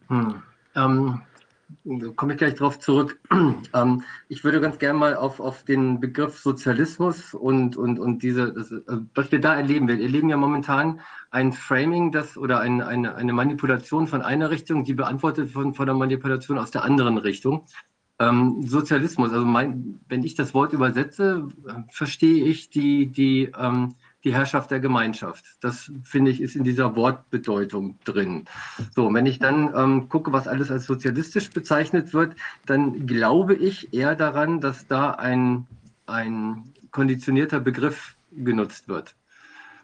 Hm. 0.08 0.42
Ähm, 0.76 1.22
komme 2.16 2.34
ich 2.34 2.40
gleich 2.40 2.56
darauf 2.56 2.80
zurück. 2.80 3.20
ähm, 3.74 4.04
ich 4.30 4.44
würde 4.44 4.62
ganz 4.62 4.80
gerne 4.80 4.98
mal 4.98 5.16
auf, 5.16 5.40
auf 5.40 5.64
den 5.64 6.00
Begriff 6.00 6.40
Sozialismus 6.40 7.34
und, 7.34 7.78
und, 7.78 8.00
und 8.00 8.24
diese, 8.24 8.54
das, 8.54 8.72
äh, 8.72 8.82
was 9.16 9.32
wir 9.32 9.40
da 9.40 9.56
erleben. 9.56 9.88
Wir 9.88 10.00
erleben 10.00 10.30
ja 10.30 10.38
momentan 10.38 11.02
ein 11.32 11.54
Framing 11.54 12.12
das, 12.12 12.38
oder 12.38 12.60
ein, 12.60 12.82
eine, 12.82 13.16
eine 13.16 13.34
Manipulation 13.34 14.08
von 14.08 14.22
einer 14.22 14.50
Richtung, 14.50 14.84
die 14.84 14.94
beantwortet 14.94 15.56
wird 15.56 15.76
von 15.76 15.86
der 15.86 15.96
Manipulation 15.96 16.58
aus 16.58 16.72
der 16.72 16.84
anderen 16.84 17.18
Richtung. 17.18 17.66
Ähm, 18.20 18.64
Sozialismus, 18.68 19.32
also 19.32 19.46
mein, 19.46 20.00
wenn 20.08 20.24
ich 20.24 20.36
das 20.36 20.54
Wort 20.54 20.74
übersetze, 20.74 21.48
äh, 21.68 21.74
verstehe 21.92 22.46
ich 22.46 22.70
die, 22.70 23.08
die 23.08 23.52
ähm, 23.58 23.96
die 24.24 24.34
Herrschaft 24.34 24.72
der 24.72 24.80
Gemeinschaft. 24.80 25.46
Das 25.60 25.92
finde 26.04 26.32
ich 26.32 26.42
ist 26.42 26.56
in 26.56 26.64
dieser 26.64 26.96
Wortbedeutung 26.96 28.00
drin. 28.06 28.46
So, 28.96 29.14
wenn 29.14 29.26
ich 29.26 29.40
dann 29.40 29.74
ähm, 29.76 30.10
gucke, 30.10 30.32
was 30.32 30.48
alles 30.48 30.72
als 30.72 30.86
sozialistisch 30.86 31.50
bezeichnet 31.50 32.14
wird, 32.14 32.36
dann 32.66 33.06
glaube 33.06 33.56
ich 33.56 33.94
eher 33.94 34.16
daran, 34.16 34.62
dass 34.62 34.88
da 34.88 35.12
ein, 35.12 35.66
ein 36.06 36.74
konditionierter 36.92 37.60
Begriff 37.60 38.16
genutzt 38.32 38.88
wird. 38.88 39.16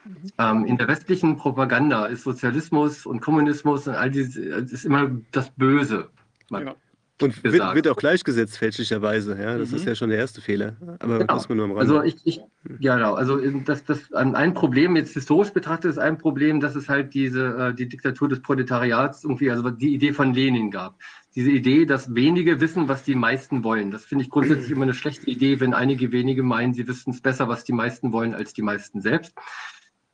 Mhm. 0.05 0.15
Ähm, 0.37 0.65
in 0.65 0.77
der 0.77 0.87
westlichen 0.87 1.37
Propaganda 1.37 2.05
ist 2.05 2.23
Sozialismus 2.23 3.05
und 3.05 3.19
Kommunismus 3.19 3.87
und 3.87 3.95
all 3.95 4.09
diese 4.09 4.41
ist 4.41 4.85
immer 4.85 5.11
das 5.31 5.49
Böse. 5.51 6.09
Ja. 6.49 6.75
Und 7.21 7.43
wird, 7.43 7.75
wird, 7.75 7.87
auch 7.87 7.97
gleichgesetzt 7.97 8.57
fälschlicherweise, 8.57 9.37
ja. 9.41 9.57
Das 9.57 9.71
mhm. 9.71 9.77
ist 9.77 9.85
ja 9.85 9.95
schon 9.95 10.09
der 10.09 10.19
erste 10.19 10.41
Fehler. 10.41 10.75
Aber 10.99 11.19
genau. 11.19 11.33
muss 11.33 11.49
man 11.49 11.57
nur 11.57 11.65
am 11.65 11.71
Rande. 11.73 11.93
Also 11.93 12.03
ich, 12.03 12.15
ich 12.23 12.41
ja 12.79 12.95
genau. 12.95 13.13
Also 13.13 13.37
das, 13.37 13.83
das 13.83 14.11
ein 14.13 14.53
Problem 14.53 14.95
jetzt 14.95 15.13
historisch 15.13 15.51
betrachtet 15.51 15.91
ist 15.91 15.97
ein 15.97 16.17
Problem, 16.17 16.59
dass 16.59 16.75
es 16.75 16.87
halt 16.87 17.13
diese 17.13 17.69
äh, 17.69 17.73
die 17.73 17.89
Diktatur 17.89 18.29
des 18.29 18.41
Proletariats 18.41 19.23
irgendwie, 19.23 19.51
also 19.51 19.69
die 19.69 19.93
Idee 19.93 20.13
von 20.13 20.33
Lenin 20.33 20.71
gab. 20.71 20.97
Diese 21.35 21.51
Idee, 21.51 21.85
dass 21.85 22.15
wenige 22.15 22.59
wissen, 22.61 22.87
was 22.87 23.03
die 23.03 23.15
meisten 23.15 23.63
wollen. 23.63 23.91
Das 23.91 24.05
finde 24.05 24.23
ich 24.23 24.29
grundsätzlich 24.29 24.71
immer 24.71 24.83
eine 24.83 24.93
schlechte 24.93 25.29
Idee, 25.29 25.59
wenn 25.59 25.73
einige 25.73 26.11
wenige 26.11 26.43
meinen, 26.43 26.73
sie 26.73 26.87
wissen 26.87 27.11
es 27.11 27.21
besser, 27.21 27.47
was 27.47 27.63
die 27.63 27.73
meisten 27.73 28.11
wollen, 28.11 28.33
als 28.33 28.53
die 28.53 28.61
meisten 28.61 29.01
selbst. 29.01 29.35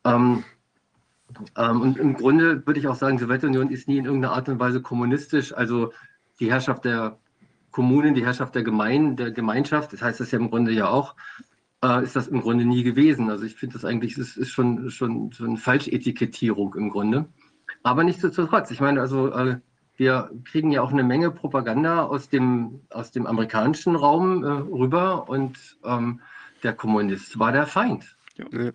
Ähm, 0.03 0.43
ähm, 1.57 1.81
und 1.81 1.97
im 1.97 2.13
Grunde 2.15 2.65
würde 2.65 2.79
ich 2.79 2.87
auch 2.87 2.95
sagen, 2.95 3.17
die 3.17 3.23
Sowjetunion 3.23 3.69
ist 3.69 3.87
nie 3.87 3.97
in 3.97 4.05
irgendeiner 4.05 4.33
Art 4.33 4.49
und 4.49 4.59
Weise 4.59 4.81
kommunistisch. 4.81 5.53
Also 5.53 5.93
die 6.39 6.51
Herrschaft 6.51 6.85
der 6.85 7.17
Kommunen, 7.71 8.15
die 8.15 8.25
Herrschaft 8.25 8.55
der, 8.55 8.63
Gemein, 8.63 9.15
der 9.15 9.31
Gemeinschaft, 9.31 9.93
das 9.93 10.01
heißt 10.01 10.19
das 10.19 10.31
ja 10.31 10.39
im 10.39 10.49
Grunde 10.49 10.71
ja 10.71 10.87
auch, 10.87 11.15
äh, 11.83 12.03
ist 12.03 12.15
das 12.15 12.27
im 12.27 12.41
Grunde 12.41 12.65
nie 12.65 12.83
gewesen. 12.83 13.29
Also 13.29 13.45
ich 13.45 13.55
finde 13.55 13.73
das 13.73 13.85
eigentlich, 13.85 14.17
ist, 14.17 14.37
ist 14.37 14.49
schon, 14.49 14.89
schon, 14.89 15.31
schon 15.31 15.47
eine 15.47 15.57
Falschetikettierung 15.57 16.75
im 16.75 16.89
Grunde. 16.89 17.25
Aber 17.83 18.03
nichtsdestotrotz, 18.03 18.71
ich 18.71 18.79
meine, 18.79 19.01
also 19.01 19.31
äh, 19.31 19.59
wir 19.97 20.31
kriegen 20.43 20.71
ja 20.71 20.81
auch 20.81 20.91
eine 20.91 21.03
Menge 21.03 21.31
Propaganda 21.31 22.03
aus 22.03 22.29
dem, 22.29 22.81
aus 22.89 23.11
dem 23.11 23.27
amerikanischen 23.27 23.95
Raum 23.95 24.43
äh, 24.43 24.47
rüber 24.47 25.29
und 25.29 25.77
ähm, 25.83 26.21
der 26.63 26.73
Kommunist 26.73 27.37
war 27.39 27.51
der 27.51 27.67
Feind. 27.67 28.17
Ja. 28.37 28.71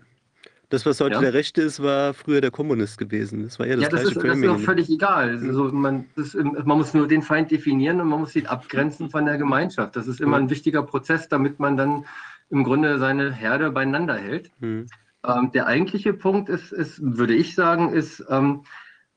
Das, 0.71 0.85
was 0.85 1.01
heute 1.01 1.15
ja. 1.15 1.21
der 1.21 1.33
Rechte 1.33 1.61
ist, 1.61 1.83
war 1.83 2.13
früher 2.13 2.39
der 2.39 2.49
Kommunist 2.49 2.97
gewesen. 2.97 3.43
Das 3.43 3.59
war 3.59 3.67
ja 3.67 3.75
das 3.75 3.83
ja, 3.83 3.89
das 3.89 4.01
gleiche 4.01 4.17
ist, 4.19 4.25
Das 4.25 4.37
ist 4.37 4.49
auch 4.49 4.59
völlig 4.59 4.89
egal. 4.89 5.37
Also 5.45 5.65
man, 5.65 6.05
ist, 6.15 6.33
man, 6.33 6.77
muss 6.77 6.93
nur 6.93 7.09
den 7.09 7.21
Feind 7.21 7.51
definieren 7.51 7.99
und 7.99 8.07
man 8.07 8.21
muss 8.21 8.37
ihn 8.37 8.47
abgrenzen 8.47 9.09
von 9.09 9.25
der 9.25 9.37
Gemeinschaft. 9.37 9.97
Das 9.97 10.07
ist 10.07 10.21
immer 10.21 10.37
ein 10.37 10.49
wichtiger 10.49 10.81
Prozess, 10.81 11.27
damit 11.27 11.59
man 11.59 11.75
dann 11.75 12.05
im 12.49 12.63
Grunde 12.63 12.99
seine 12.99 13.33
Herde 13.33 13.69
beieinander 13.71 14.15
hält. 14.15 14.49
Mhm. 14.61 14.87
Ähm, 15.27 15.51
der 15.51 15.67
eigentliche 15.67 16.13
Punkt 16.13 16.47
ist, 16.47 16.71
ist, 16.71 17.01
würde 17.01 17.33
ich 17.33 17.53
sagen, 17.53 17.91
ist 17.91 18.23
ähm, 18.29 18.61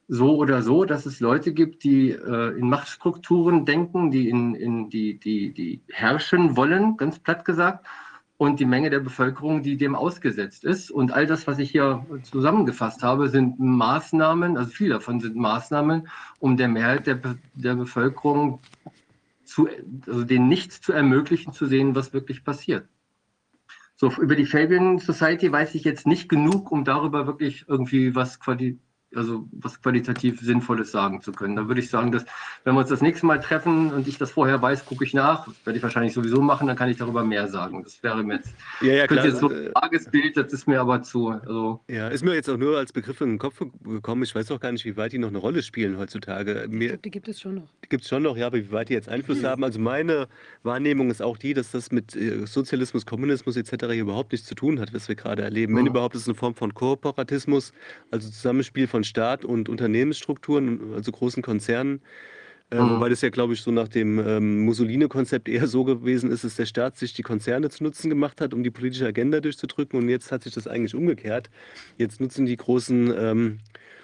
so 0.09 0.37
oder 0.37 0.61
so, 0.61 0.85
dass 0.85 1.07
es 1.07 1.21
Leute 1.21 1.53
gibt, 1.53 1.85
die 1.85 2.11
äh, 2.11 2.59
in 2.59 2.69
Machtstrukturen 2.69 3.65
denken, 3.65 4.11
die, 4.11 4.29
in, 4.29 4.57
in 4.57 4.91
die, 4.91 5.21
die, 5.21 5.55
die 5.55 5.83
herrschen 5.89 6.57
wollen, 6.57 6.97
ganz 6.97 7.21
platt 7.21 7.45
gesagt 7.45 7.87
und 8.45 8.61
die 8.61 8.65
Menge 8.65 8.91
der 8.91 9.01
Bevölkerung, 9.01 9.63
die 9.63 9.77
dem 9.77 9.95
ausgesetzt 9.95 10.65
ist. 10.65 10.91
Und 10.91 11.13
all 11.13 11.27
das, 11.27 11.47
was 11.47 11.59
ich 11.59 11.71
hier 11.71 12.05
zusammengefasst 12.23 13.03
habe, 13.03 13.29
sind 13.29 13.59
Maßnahmen, 13.59 14.57
also 14.57 14.71
viele 14.71 14.95
davon 14.95 15.21
sind 15.21 15.37
Maßnahmen, 15.37 16.09
um 16.39 16.57
der 16.57 16.69
Mehrheit 16.69 17.07
der, 17.07 17.21
der 17.55 17.75
Bevölkerung 17.75 18.61
zu, 19.45 19.69
also 20.07 20.25
denen 20.25 20.49
nichts 20.49 20.81
zu 20.81 20.93
ermöglichen, 20.93 21.53
zu 21.53 21.67
sehen, 21.67 21.95
was 21.95 22.13
wirklich 22.13 22.45
passiert. 22.45 22.89
So, 23.97 24.11
über 24.21 24.35
die 24.35 24.47
Fabian 24.47 24.99
Society 24.99 25.51
weiß 25.51 25.75
ich 25.75 25.85
jetzt 25.85 26.07
nicht 26.07 26.29
genug, 26.29 26.73
um 26.73 26.85
darüber 26.85 27.27
wirklich 27.27 27.65
irgendwie 27.69 28.15
was 28.15 28.41
quasi 28.41 28.79
also 29.17 29.47
was 29.53 29.81
qualitativ 29.81 30.41
Sinnvolles 30.41 30.91
sagen 30.91 31.21
zu 31.23 31.33
können. 31.33 31.57
Da 31.57 31.69
würde 31.69 31.81
ich 31.81 31.91
sagen, 31.91 32.13
dass 32.13 32.25
wenn 32.65 32.75
wir 32.75 32.81
uns 32.81 32.91
das 32.91 33.01
nächste 33.01 33.27
Mal 33.27 33.41
treffen 33.41 33.93
und 33.93 34.09
ich 34.09 34.19
das 34.19 34.31
vorher 34.31 34.61
weiß, 34.61 34.87
gucke 34.87 35.05
ich 35.05 35.15
nach. 35.15 35.47
Das 35.47 35.55
werde 35.67 35.77
ich 35.79 35.83
wahrscheinlich 35.83 36.15
sowieso 36.15 36.41
machen, 36.41 36.67
dann 36.67 36.77
kann 36.77 36.89
ich 36.89 36.97
darüber 36.97 37.25
mehr 37.25 37.49
sagen. 37.49 37.83
Das 37.83 38.03
wäre 38.03 38.23
mir 38.23 38.37
jetzt, 38.37 38.55
ja, 38.81 38.95
ja, 38.95 39.07
klar. 39.07 39.27
jetzt 39.27 39.41
so 39.41 39.49
ein 39.49 39.73
Tagesbild, 39.75 40.37
das 40.37 40.53
ist 40.53 40.67
mir 40.67 40.81
aber 40.81 41.03
zu. 41.03 41.29
Also 41.29 41.81
ja, 41.89 42.09
ist 42.09 42.25
mir 42.25 42.35
jetzt 42.35 42.49
auch 42.49 42.57
nur 42.57 42.79
als 42.79 42.93
Begriff 42.93 43.21
in 43.21 43.31
den 43.31 43.39
Kopf 43.39 43.61
gekommen. 43.85 44.23
Ich 44.23 44.35
weiß 44.35 44.51
auch 44.51 44.61
gar 44.61 44.73
nicht, 44.73 44.85
wie 44.85 44.97
weit 44.97 45.13
die 45.13 45.19
noch 45.19 45.29
eine 45.29 45.39
Rolle 45.39 45.63
spielen 45.63 45.99
heutzutage. 45.99 46.67
Mir, 46.69 46.89
glaub, 46.89 47.03
die 47.03 47.11
gibt 47.11 47.29
es 47.29 47.41
schon 47.41 47.57
noch. 47.57 47.69
Die 47.85 47.89
gibt 47.89 48.03
es 48.03 48.09
schon 48.09 48.23
noch, 48.23 48.37
ja, 48.37 48.47
aber 48.47 48.59
wie 48.59 48.73
weit 48.73 48.89
die 48.89 48.95
jetzt 48.95 49.09
Einfluss 49.09 49.43
mhm. 49.43 49.47
haben. 49.47 49.65
Also 49.65 49.79
meine 49.79 50.29
Wahrnehmung 50.63 51.11
ist 51.11 51.23
auch 51.23 51.37
die, 51.37 51.55
dass 51.55 51.71
das 51.71 51.93
mit 51.93 52.17
äh, 52.17 52.47
Sozialismus, 52.47 53.07
Kommunismus 53.07 53.57
etc. 53.57 53.95
überhaupt 53.95 54.33
nichts 54.33 54.47
zu 54.47 54.55
tun 54.55 54.81
hat, 54.81 54.93
was 54.95 55.09
wir 55.09 55.15
gerade 55.15 55.43
erleben. 55.43 55.75
Mhm. 55.75 55.79
Wenn 55.79 55.87
überhaupt, 55.87 56.15
ist 56.15 56.23
es 56.23 56.29
eine 56.29 56.35
Form 56.35 56.55
von 56.55 56.75
Kooperatismus, 56.75 57.73
also 58.11 58.29
Zusammenspiel 58.29 58.87
von 58.87 59.04
Staat 59.05 59.45
und 59.45 59.69
Unternehmensstrukturen, 59.69 60.95
also 60.95 61.13
großen 61.13 61.43
Konzernen. 61.43 62.03
Äh, 62.71 62.81
mhm. 62.81 62.91
Wobei 62.91 63.09
das 63.09 63.21
ja, 63.21 63.29
glaube 63.31 63.53
ich, 63.53 63.61
so 63.61 63.71
nach 63.71 63.89
dem 63.89 64.19
ähm, 64.19 64.65
Mussolini-Konzept 64.65 65.49
eher 65.49 65.67
so 65.67 65.85
gewesen 65.85 66.31
ist, 66.31 66.45
dass 66.45 66.57
der 66.57 66.67
Staat 66.67 66.97
sich 66.97 67.13
die 67.13 67.23
Konzerne 67.23 67.71
zu 67.71 67.85
Nutzen 67.85 68.09
gemacht 68.09 68.41
hat, 68.41 68.55
um 68.55 68.63
die 68.63 68.71
politische 68.71 69.07
Agenda 69.07 69.41
durchzudrücken. 69.41 69.99
Und 69.99 70.09
jetzt 70.09 70.33
hat 70.33 70.43
sich 70.43 70.55
das 70.55 70.67
eigentlich 70.67 70.95
umgekehrt. 70.95 71.51
Jetzt 71.99 72.21
nutzen 72.21 72.47
die 72.47 72.57
großen 72.57 73.13
ähm, 73.17 73.59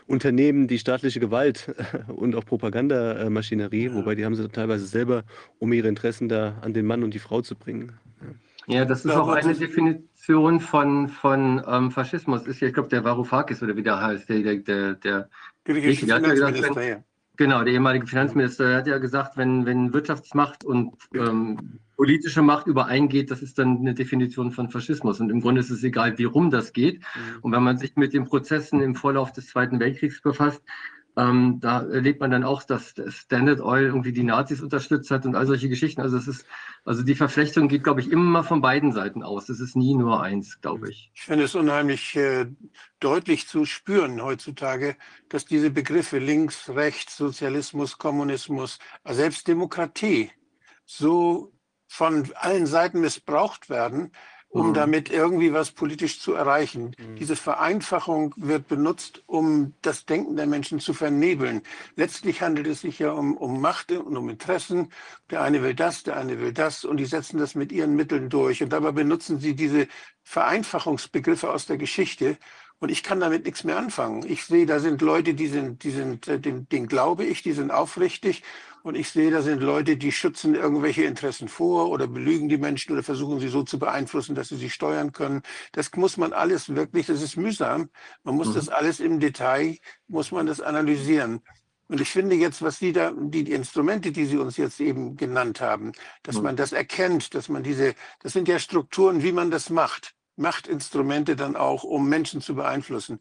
Unternehmen 0.06 0.68
die 0.68 0.78
staatliche 0.78 1.20
Gewalt 1.20 1.74
und 2.08 2.34
auch 2.34 2.44
Propagandamaschinerie, 2.44 3.86
ja. 3.86 3.94
wobei 3.94 4.14
die 4.14 4.24
haben 4.24 4.34
sie 4.34 4.48
teilweise 4.48 4.86
selber, 4.86 5.24
um 5.58 5.72
ihre 5.72 5.88
Interessen 5.88 6.28
da 6.28 6.58
an 6.60 6.74
den 6.74 6.84
Mann 6.84 7.02
und 7.02 7.14
die 7.14 7.18
Frau 7.18 7.40
zu 7.42 7.54
bringen. 7.54 7.92
Ja, 8.66 8.84
das 8.84 9.04
ist 9.04 9.12
ja, 9.12 9.20
auch 9.20 9.28
eine 9.28 9.54
Definition 9.54 10.09
von, 10.60 11.08
von 11.08 11.62
ähm, 11.66 11.90
Faschismus. 11.90 12.46
Ist 12.46 12.60
ja, 12.60 12.68
ich 12.68 12.74
glaube, 12.74 12.88
der 12.88 13.04
Varoufakis 13.04 13.62
oder 13.62 13.76
wie 13.76 13.82
der 13.82 14.00
heißt, 14.00 14.28
der, 14.28 14.40
der, 14.40 14.56
der, 14.62 14.94
der 14.94 15.28
griechische 15.64 16.06
Finanzminister, 16.06 16.82
ja. 16.82 16.96
Genau, 17.36 17.64
der 17.64 17.72
ehemalige 17.72 18.06
Finanzminister 18.06 18.68
der 18.68 18.76
hat 18.76 18.86
ja 18.86 18.98
gesagt, 18.98 19.38
wenn, 19.38 19.64
wenn 19.64 19.94
Wirtschaftsmacht 19.94 20.62
und 20.62 20.92
ähm, 21.14 21.78
politische 21.96 22.42
Macht 22.42 22.66
übereingeht, 22.66 23.30
das 23.30 23.40
ist 23.40 23.58
dann 23.58 23.78
eine 23.78 23.94
Definition 23.94 24.52
von 24.52 24.68
Faschismus. 24.68 25.20
Und 25.20 25.30
im 25.30 25.40
Grunde 25.40 25.60
ist 25.60 25.70
es 25.70 25.82
egal, 25.82 26.18
wie 26.18 26.24
rum 26.24 26.50
das 26.50 26.72
geht. 26.74 27.00
Mhm. 27.00 27.38
Und 27.40 27.52
wenn 27.52 27.62
man 27.62 27.78
sich 27.78 27.96
mit 27.96 28.12
den 28.12 28.26
Prozessen 28.26 28.82
im 28.82 28.94
Vorlauf 28.94 29.32
des 29.32 29.46
Zweiten 29.46 29.80
Weltkriegs 29.80 30.20
befasst, 30.20 30.62
Ähm, 31.16 31.58
da 31.60 31.82
erlebt 31.82 32.20
man 32.20 32.30
dann 32.30 32.44
auch, 32.44 32.62
dass 32.62 32.94
Standard 33.08 33.60
Oil 33.60 33.86
irgendwie 33.86 34.12
die 34.12 34.22
Nazis 34.22 34.60
unterstützt 34.60 35.10
hat 35.10 35.26
und 35.26 35.34
all 35.34 35.46
solche 35.46 35.68
Geschichten. 35.68 36.00
Also 36.00 36.16
es 36.16 36.28
ist, 36.28 36.46
also 36.84 37.02
die 37.02 37.14
Verflechtung 37.14 37.68
geht, 37.68 37.84
glaube 37.84 38.00
ich, 38.00 38.10
immer 38.10 38.44
von 38.44 38.60
beiden 38.60 38.92
Seiten 38.92 39.22
aus. 39.22 39.48
Es 39.48 39.60
ist 39.60 39.76
nie 39.76 39.94
nur 39.94 40.22
eins, 40.22 40.60
glaube 40.60 40.90
ich. 40.90 41.10
Ich 41.14 41.22
finde 41.22 41.44
es 41.44 41.54
unheimlich 41.54 42.14
äh, 42.16 42.46
deutlich 43.00 43.48
zu 43.48 43.64
spüren 43.64 44.22
heutzutage, 44.22 44.96
dass 45.28 45.44
diese 45.44 45.70
Begriffe 45.70 46.18
links, 46.18 46.68
rechts, 46.70 47.16
Sozialismus, 47.16 47.98
Kommunismus, 47.98 48.78
selbst 49.04 49.48
Demokratie 49.48 50.30
so 50.84 51.52
von 51.88 52.30
allen 52.36 52.66
Seiten 52.66 53.00
missbraucht 53.00 53.68
werden, 53.68 54.12
um 54.50 54.68
mhm. 54.68 54.74
damit 54.74 55.10
irgendwie 55.10 55.52
was 55.52 55.70
politisch 55.70 56.20
zu 56.20 56.34
erreichen. 56.34 56.96
Mhm. 56.98 57.16
Diese 57.16 57.36
Vereinfachung 57.36 58.34
wird 58.36 58.66
benutzt, 58.66 59.22
um 59.26 59.74
das 59.80 60.06
Denken 60.06 60.36
der 60.36 60.46
Menschen 60.46 60.80
zu 60.80 60.92
vernebeln. 60.92 61.62
Letztlich 61.94 62.42
handelt 62.42 62.66
es 62.66 62.80
sich 62.80 62.98
ja 62.98 63.12
um, 63.12 63.36
um 63.36 63.60
Macht 63.60 63.92
und 63.92 64.16
um 64.16 64.28
Interessen. 64.28 64.90
Der 65.30 65.42
eine 65.42 65.62
will 65.62 65.74
das, 65.74 66.02
der 66.02 66.16
eine 66.16 66.40
will 66.40 66.52
das 66.52 66.84
und 66.84 66.96
die 66.96 67.06
setzen 67.06 67.38
das 67.38 67.54
mit 67.54 67.70
ihren 67.70 67.94
Mitteln 67.94 68.28
durch. 68.28 68.60
Und 68.62 68.72
dabei 68.72 68.90
benutzen 68.90 69.38
sie 69.38 69.54
diese 69.54 69.86
Vereinfachungsbegriffe 70.24 71.48
aus 71.48 71.66
der 71.66 71.78
Geschichte. 71.78 72.36
Und 72.80 72.88
ich 72.88 73.02
kann 73.02 73.20
damit 73.20 73.44
nichts 73.44 73.62
mehr 73.62 73.76
anfangen. 73.76 74.24
Ich 74.26 74.44
sehe, 74.44 74.66
da 74.66 74.80
sind 74.80 75.00
Leute, 75.02 75.34
die 75.34 75.48
sind, 75.48 75.84
die 75.84 75.90
sind, 75.90 76.26
äh, 76.26 76.40
den, 76.40 76.68
den 76.70 76.88
glaube 76.88 77.24
ich, 77.24 77.42
die 77.42 77.52
sind 77.52 77.70
aufrichtig 77.70 78.42
und 78.82 78.94
ich 78.96 79.10
sehe, 79.10 79.30
da 79.30 79.42
sind 79.42 79.62
Leute, 79.62 79.96
die 79.96 80.12
schützen 80.12 80.54
irgendwelche 80.54 81.04
Interessen 81.04 81.48
vor 81.48 81.90
oder 81.90 82.06
belügen 82.06 82.48
die 82.48 82.58
Menschen 82.58 82.92
oder 82.92 83.02
versuchen 83.02 83.40
sie 83.40 83.48
so 83.48 83.62
zu 83.62 83.78
beeinflussen, 83.78 84.34
dass 84.34 84.48
sie 84.48 84.56
sie 84.56 84.70
steuern 84.70 85.12
können. 85.12 85.42
Das 85.72 85.90
muss 85.96 86.16
man 86.16 86.32
alles 86.32 86.74
wirklich, 86.74 87.06
das 87.06 87.22
ist 87.22 87.36
mühsam. 87.36 87.90
Man 88.22 88.36
muss 88.36 88.48
mhm. 88.48 88.54
das 88.54 88.68
alles 88.68 89.00
im 89.00 89.20
Detail, 89.20 89.76
muss 90.08 90.32
man 90.32 90.46
das 90.46 90.60
analysieren. 90.60 91.42
Und 91.88 92.00
ich 92.00 92.10
finde 92.10 92.36
jetzt, 92.36 92.62
was 92.62 92.78
Sie 92.78 92.92
da, 92.92 93.12
die, 93.16 93.50
Instrumente, 93.50 94.12
die 94.12 94.24
Sie 94.24 94.38
uns 94.38 94.56
jetzt 94.56 94.80
eben 94.80 95.16
genannt 95.16 95.60
haben, 95.60 95.90
dass 96.22 96.36
mhm. 96.36 96.44
man 96.44 96.56
das 96.56 96.72
erkennt, 96.72 97.34
dass 97.34 97.48
man 97.48 97.64
diese, 97.64 97.94
das 98.22 98.32
sind 98.32 98.46
ja 98.46 98.60
Strukturen, 98.60 99.24
wie 99.24 99.32
man 99.32 99.50
das 99.50 99.70
macht. 99.70 100.14
Machtinstrumente 100.36 101.34
dann 101.34 101.56
auch, 101.56 101.82
um 101.82 102.08
Menschen 102.08 102.40
zu 102.40 102.54
beeinflussen. 102.54 103.18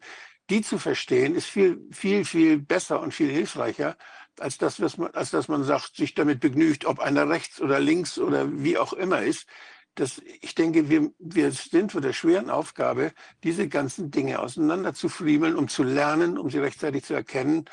Die 0.50 0.62
zu 0.62 0.78
verstehen, 0.78 1.34
ist 1.34 1.46
viel, 1.46 1.80
viel, 1.90 2.24
viel 2.24 2.58
besser 2.58 3.00
und 3.00 3.12
viel 3.12 3.30
hilfreicher, 3.30 3.96
als 4.40 4.58
das, 4.58 4.80
was 4.80 4.96
man, 4.98 5.10
als 5.12 5.30
dass 5.30 5.48
man 5.48 5.64
sagt, 5.64 5.96
sich 5.96 6.14
damit 6.14 6.40
begnügt, 6.40 6.84
ob 6.84 7.00
einer 7.00 7.28
rechts 7.28 7.60
oder 7.60 7.80
links 7.80 8.18
oder 8.18 8.50
wie 8.50 8.78
auch 8.78 8.92
immer 8.92 9.22
ist. 9.22 9.46
Das, 9.94 10.22
ich 10.40 10.54
denke, 10.54 10.88
wir, 10.88 11.10
wir 11.18 11.50
sind 11.50 11.92
vor 11.92 12.00
der 12.00 12.12
schweren 12.12 12.48
Aufgabe, 12.48 13.12
diese 13.42 13.68
ganzen 13.68 14.10
Dinge 14.10 14.38
auseinander 14.38 14.94
zu 14.94 15.08
friemeln, 15.08 15.56
um 15.56 15.68
zu 15.68 15.82
lernen, 15.82 16.38
um 16.38 16.48
sie 16.48 16.58
rechtzeitig 16.58 17.04
zu 17.04 17.14
erkennen 17.14 17.64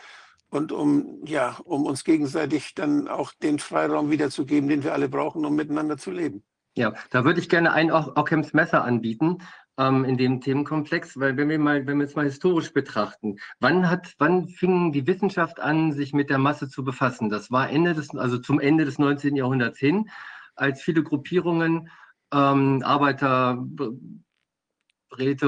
und 0.49 0.71
um, 0.71 1.21
ja, 1.25 1.57
um 1.63 1.85
uns 1.85 2.03
gegenseitig 2.03 2.73
dann 2.73 3.07
auch 3.07 3.33
den 3.33 3.59
Freiraum 3.59 4.09
wiederzugeben, 4.09 4.67
den 4.67 4.83
wir 4.83 4.93
alle 4.93 5.09
brauchen, 5.09 5.45
um 5.45 5.55
miteinander 5.55 5.97
zu 5.97 6.11
leben. 6.11 6.43
Ja, 6.75 6.93
da 7.09 7.25
würde 7.25 7.39
ich 7.39 7.49
gerne 7.49 7.73
ein 7.73 7.91
Ockhams 7.91 8.53
Messer 8.53 8.83
anbieten 8.83 9.39
ähm, 9.77 10.05
in 10.05 10.17
dem 10.17 10.41
Themenkomplex, 10.41 11.19
weil 11.19 11.37
wenn 11.37 11.49
wir 11.49 11.59
mal, 11.59 11.85
wenn 11.85 11.99
wir 11.99 12.05
es 12.05 12.15
mal 12.15 12.25
historisch 12.25 12.73
betrachten, 12.73 13.37
wann 13.59 13.89
hat, 13.89 14.13
wann 14.17 14.47
fing 14.47 14.91
die 14.91 15.07
Wissenschaft 15.07 15.59
an, 15.59 15.93
sich 15.93 16.13
mit 16.13 16.29
der 16.29 16.39
Masse 16.39 16.69
zu 16.69 16.83
befassen? 16.83 17.29
Das 17.29 17.51
war 17.51 17.69
Ende 17.69 17.93
des, 17.93 18.15
also 18.15 18.37
zum 18.39 18.59
Ende 18.59 18.85
des 18.85 18.99
19. 18.99 19.35
Jahrhunderts 19.35 19.79
hin, 19.79 20.09
als 20.55 20.81
viele 20.81 21.03
Gruppierungen, 21.03 21.89
ähm, 22.33 22.81
Arbeiterräte 22.83 23.61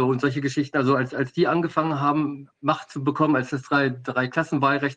und 0.04 0.22
solche 0.22 0.42
Geschichten, 0.42 0.78
also 0.78 0.96
als, 0.96 1.14
als 1.14 1.34
die 1.34 1.48
angefangen 1.48 2.00
haben, 2.00 2.50
Macht 2.62 2.92
zu 2.92 3.04
bekommen, 3.04 3.36
als 3.36 3.50
das 3.50 3.64
drei, 3.64 3.90
drei 3.90 4.30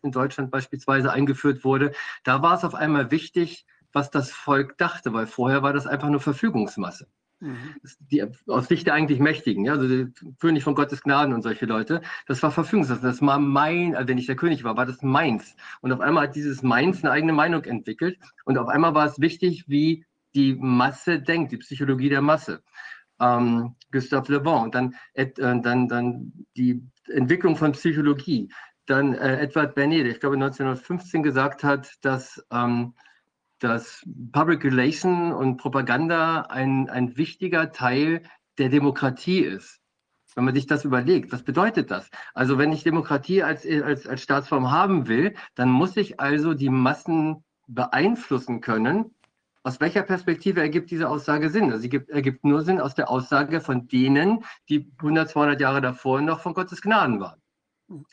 in 0.03 0.13
Deutschland 0.13 0.51
beispielsweise 0.51 1.13
eingeführt 1.13 1.65
wurde, 1.65 1.93
da 2.25 2.43
war 2.43 2.55
es 2.57 2.65
auf 2.65 2.75
einmal 2.75 3.11
wichtig, 3.11 3.67
was 3.93 4.11
das 4.11 4.31
Volk 4.31 4.79
dachte, 4.79 5.13
weil 5.13 5.27
vorher 5.27 5.63
war 5.63 5.73
das 5.73 5.87
einfach 5.87 6.09
nur 6.09 6.21
Verfügungsmasse. 6.21 7.09
Mhm. 7.43 7.75
Die, 8.13 8.25
aus 8.47 8.69
Sicht 8.69 8.87
der 8.87 8.95
eigentlich 8.95 9.19
Mächtigen, 9.19 9.65
ja, 9.65 9.73
also 9.73 9.89
der 9.89 10.09
König 10.39 10.63
von 10.63 10.77
Gottes 10.77 11.03
Gnaden 11.03 11.35
und 11.35 11.43
solche 11.43 11.67
Leute, 11.67 12.01
das 12.29 12.41
war 12.45 12.53
Verfügungssache. 12.53 13.01
Das 13.03 13.21
war 13.21 13.41
mein, 13.41 13.97
also 13.97 14.09
wenn 14.09 14.19
ich 14.19 14.27
der 14.27 14.37
König 14.37 14.63
war, 14.63 14.77
war 14.77 14.87
das 14.87 15.03
meins. 15.03 15.57
Und 15.81 15.91
auf 15.91 16.01
einmal 16.01 16.29
hat 16.29 16.37
dieses 16.37 16.63
Meins 16.63 17.03
eine 17.03 17.13
eigene 17.13 17.33
Meinung 17.33 17.65
entwickelt. 17.65 18.17
Und 18.45 18.59
auf 18.59 18.69
einmal 18.69 18.95
war 18.95 19.07
es 19.07 19.21
wichtig, 19.21 19.65
wie 19.67 20.07
die 20.37 20.55
Masse 20.55 21.21
denkt, 21.21 21.51
die 21.51 21.57
Psychologie 21.57 22.09
der 22.09 22.23
Masse. 22.23 22.63
Ähm, 23.21 23.75
Gustave 23.91 24.33
Le 24.33 24.41
Bon, 24.41 24.71
dann, 24.71 24.95
äh, 25.15 25.27
dann, 25.37 25.89
dann 25.89 26.33
die 26.57 26.81
Entwicklung 27.09 27.57
von 27.57 27.73
Psychologie. 27.73 28.53
Dann 28.87 29.15
äh, 29.15 29.41
Edward 29.41 29.75
Bernays, 29.75 30.07
ich 30.07 30.21
glaube 30.21 30.37
1915 30.37 31.25
gesagt 31.25 31.65
hat, 31.65 31.93
dass 32.03 32.41
ähm, 32.53 32.95
dass 33.63 34.03
Public 34.33 34.65
Relation 34.65 35.33
und 35.33 35.57
Propaganda 35.57 36.43
ein, 36.43 36.91
ein 36.91 37.17
wichtiger 37.17 37.73
Teil 37.73 38.23
der 38.59 38.69
Demokratie 38.69 39.41
ist. 39.41 39.81
Wenn 40.35 40.45
man 40.45 40.55
sich 40.55 40.67
das 40.67 40.85
überlegt, 40.85 41.31
was 41.33 41.43
bedeutet 41.43 41.91
das? 41.91 42.11
Also 42.35 42.59
wenn 42.59 42.73
ich 42.73 42.85
Demokratie 42.85 43.43
als, 43.43 43.67
als, 43.67 44.07
als 44.07 44.23
Staatsform 44.23 44.71
haben 44.71 45.07
will, 45.07 45.35
dann 45.55 45.69
muss 45.69 45.97
ich 45.97 46.21
also 46.21 46.55
die 46.55 46.71
Massen 46.71 47.45
beeinflussen 47.67 48.61
können. 48.61 49.15
Aus 49.63 49.81
welcher 49.81 50.03
Perspektive 50.03 50.61
ergibt 50.61 50.91
diese 50.91 51.09
Aussage 51.09 51.51
Sinn? 51.51 51.71
Also 51.71 51.83
sie 51.83 51.89
gibt, 51.89 52.11
ergibt 52.11 52.45
nur 52.45 52.63
Sinn 52.63 52.81
aus 52.81 52.95
der 52.95 53.11
Aussage 53.11 53.61
von 53.61 53.87
denen, 53.87 54.45
die 54.69 54.91
100, 54.99 55.29
200 55.29 55.61
Jahre 55.61 55.81
davor 55.81 56.21
noch 56.21 56.41
von 56.41 56.55
Gottes 56.55 56.83
Gnaden 56.83 57.21
waren. 57.21 57.41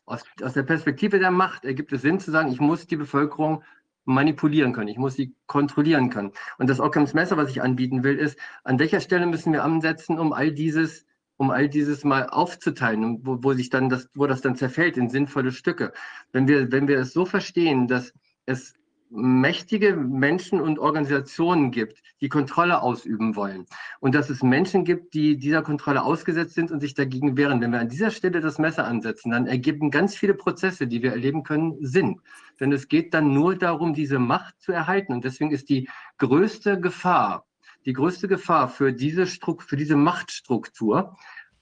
Aus, 0.05 0.23
aus 0.43 0.53
der 0.53 0.63
Perspektive 0.63 1.19
der 1.19 1.31
Macht 1.31 1.63
ergibt 1.63 1.91
es 1.93 2.01
Sinn 2.01 2.19
zu 2.19 2.31
sagen, 2.31 2.51
ich 2.51 2.59
muss 2.59 2.85
die 2.85 2.97
Bevölkerung 2.97 3.63
manipulieren 4.05 4.73
können. 4.73 4.87
Ich 4.87 4.97
muss 4.97 5.15
sie 5.15 5.35
kontrollieren 5.47 6.09
können. 6.09 6.31
Und 6.57 6.69
das 6.69 6.79
Occam's 6.79 7.13
Messer, 7.13 7.37
was 7.37 7.49
ich 7.49 7.61
anbieten 7.61 8.03
will, 8.03 8.17
ist, 8.17 8.39
an 8.63 8.79
welcher 8.79 9.01
Stelle 9.01 9.25
müssen 9.25 9.53
wir 9.53 9.63
ansetzen, 9.63 10.19
um 10.19 10.33
all 10.33 10.51
dieses 10.51 11.05
um 11.39 11.51
all 11.51 11.69
dieses 11.69 12.03
mal 12.03 12.27
aufzuteilen, 12.27 13.25
wo, 13.25 13.41
wo 13.41 13.53
sich 13.53 13.69
dann 13.69 13.87
das, 13.87 14.09
wo 14.13 14.27
das 14.27 14.41
dann 14.41 14.57
zerfällt 14.57 14.97
in 14.97 15.09
sinnvolle 15.09 15.53
Stücke. 15.53 15.93
Wenn 16.33 16.49
wir, 16.49 16.69
wenn 16.73 16.89
wir 16.89 16.99
es 16.99 17.13
so 17.13 17.25
verstehen, 17.25 17.87
dass 17.87 18.13
es 18.45 18.73
mächtige 19.09 19.95
Menschen 19.95 20.61
und 20.61 20.77
Organisationen 20.77 21.71
gibt, 21.71 22.01
die 22.21 22.29
Kontrolle 22.29 22.81
ausüben 22.81 23.35
wollen. 23.35 23.65
Und 23.99 24.13
dass 24.13 24.29
es 24.29 24.43
Menschen 24.43 24.85
gibt, 24.85 25.13
die 25.13 25.37
dieser 25.37 25.63
Kontrolle 25.63 26.03
ausgesetzt 26.03 26.53
sind 26.53 26.71
und 26.71 26.79
sich 26.79 26.93
dagegen 26.93 27.35
wehren. 27.35 27.59
Wenn 27.61 27.71
wir 27.71 27.79
an 27.79 27.89
dieser 27.89 28.11
Stelle 28.11 28.39
das 28.39 28.59
Messer 28.59 28.85
ansetzen, 28.85 29.31
dann 29.31 29.47
ergeben 29.47 29.89
ganz 29.89 30.15
viele 30.15 30.35
Prozesse, 30.35 30.87
die 30.87 31.01
wir 31.01 31.11
erleben 31.11 31.43
können, 31.43 31.77
Sinn. 31.81 32.21
Denn 32.59 32.71
es 32.71 32.87
geht 32.87 33.13
dann 33.13 33.33
nur 33.33 33.55
darum, 33.55 33.93
diese 33.93 34.19
Macht 34.19 34.59
zu 34.61 34.71
erhalten. 34.71 35.13
Und 35.13 35.23
deswegen 35.23 35.51
ist 35.51 35.69
die 35.69 35.89
größte 36.17 36.79
Gefahr, 36.79 37.45
die 37.85 37.93
größte 37.93 38.27
Gefahr 38.27 38.69
für 38.69 38.93
diese, 38.93 39.25
Stru 39.25 39.57
für 39.59 39.77
diese 39.77 39.95
Machtstruktur, 39.95 41.17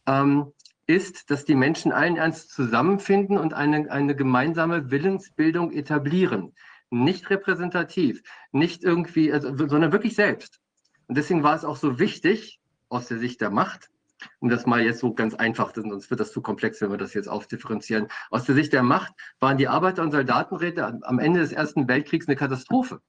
ähm, 0.06 0.51
ist, 0.85 1.30
dass 1.30 1.43
die 1.43 1.56
Menschen 1.56 1.92
allen 1.92 2.16
Ernst 2.16 2.50
zusammenfinden 2.51 3.38
und 3.38 3.53
eine, 3.53 3.92
eine 3.92 4.16
gemeinsame 4.16 4.90
Willensbildung 4.90 5.72
etablieren 5.72 6.53
nicht 6.90 7.30
repräsentativ, 7.30 8.24
nicht 8.51 8.83
irgendwie, 8.83 9.32
also, 9.32 9.56
sondern 9.56 9.91
wirklich 9.91 10.16
selbst. 10.16 10.59
Und 11.07 11.17
deswegen 11.17 11.43
war 11.43 11.56
es 11.56 11.66
auch 11.66 11.77
so 11.77 11.99
wichtig, 11.99 12.59
aus 12.90 13.07
der 13.07 13.19
Sicht 13.19 13.41
der 13.41 13.49
Macht, 13.49 13.90
um 14.40 14.49
das 14.49 14.66
mal 14.66 14.82
jetzt 14.82 14.99
so 14.99 15.14
ganz 15.14 15.35
einfach, 15.35 15.74
sonst 15.75 16.09
wird 16.09 16.19
das 16.19 16.32
zu 16.32 16.41
komplex, 16.41 16.82
wenn 16.82 16.90
wir 16.91 16.98
das 16.98 17.14
jetzt 17.14 17.27
aufdifferenzieren. 17.27 18.07
Aus 18.30 18.45
der 18.45 18.56
Sicht 18.56 18.74
der 18.74 18.83
Macht 18.83 19.14
waren 19.40 19.57
die 19.57 19.67
Arbeiter- 19.67 20.03
und 20.03 20.11
Soldatenräte 20.11 20.99
am 21.03 21.19
Ende 21.19 21.40
des 21.41 21.51
Ersten 21.51 21.88
Weltkriegs 21.88 22.27
eine 22.27 22.35
Katastrophe. 22.35 23.01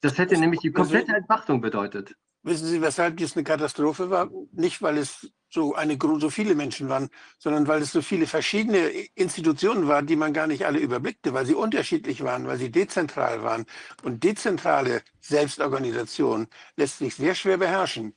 Das 0.00 0.16
hätte 0.16 0.38
nämlich 0.38 0.60
die 0.60 0.72
komplette 0.72 1.14
Entmachtung 1.14 1.60
bedeutet. 1.60 2.14
Wissen 2.42 2.66
Sie, 2.66 2.80
weshalb 2.80 3.18
dies 3.18 3.36
eine 3.36 3.44
Katastrophe 3.44 4.08
war? 4.08 4.30
Nicht, 4.52 4.80
weil 4.80 4.96
es 4.96 5.30
so, 5.50 5.74
eine, 5.74 5.98
so 6.18 6.30
viele 6.30 6.54
Menschen 6.54 6.88
waren, 6.88 7.10
sondern 7.38 7.68
weil 7.68 7.82
es 7.82 7.92
so 7.92 8.00
viele 8.00 8.26
verschiedene 8.26 8.88
Institutionen 9.14 9.88
waren, 9.88 10.06
die 10.06 10.16
man 10.16 10.32
gar 10.32 10.46
nicht 10.46 10.64
alle 10.64 10.78
überblickte, 10.78 11.34
weil 11.34 11.44
sie 11.44 11.54
unterschiedlich 11.54 12.22
waren, 12.22 12.46
weil 12.46 12.56
sie 12.56 12.70
dezentral 12.70 13.42
waren. 13.42 13.66
Und 14.02 14.24
dezentrale 14.24 15.02
Selbstorganisation 15.20 16.46
lässt 16.76 16.98
sich 16.98 17.14
sehr 17.14 17.34
schwer 17.34 17.58
beherrschen. 17.58 18.14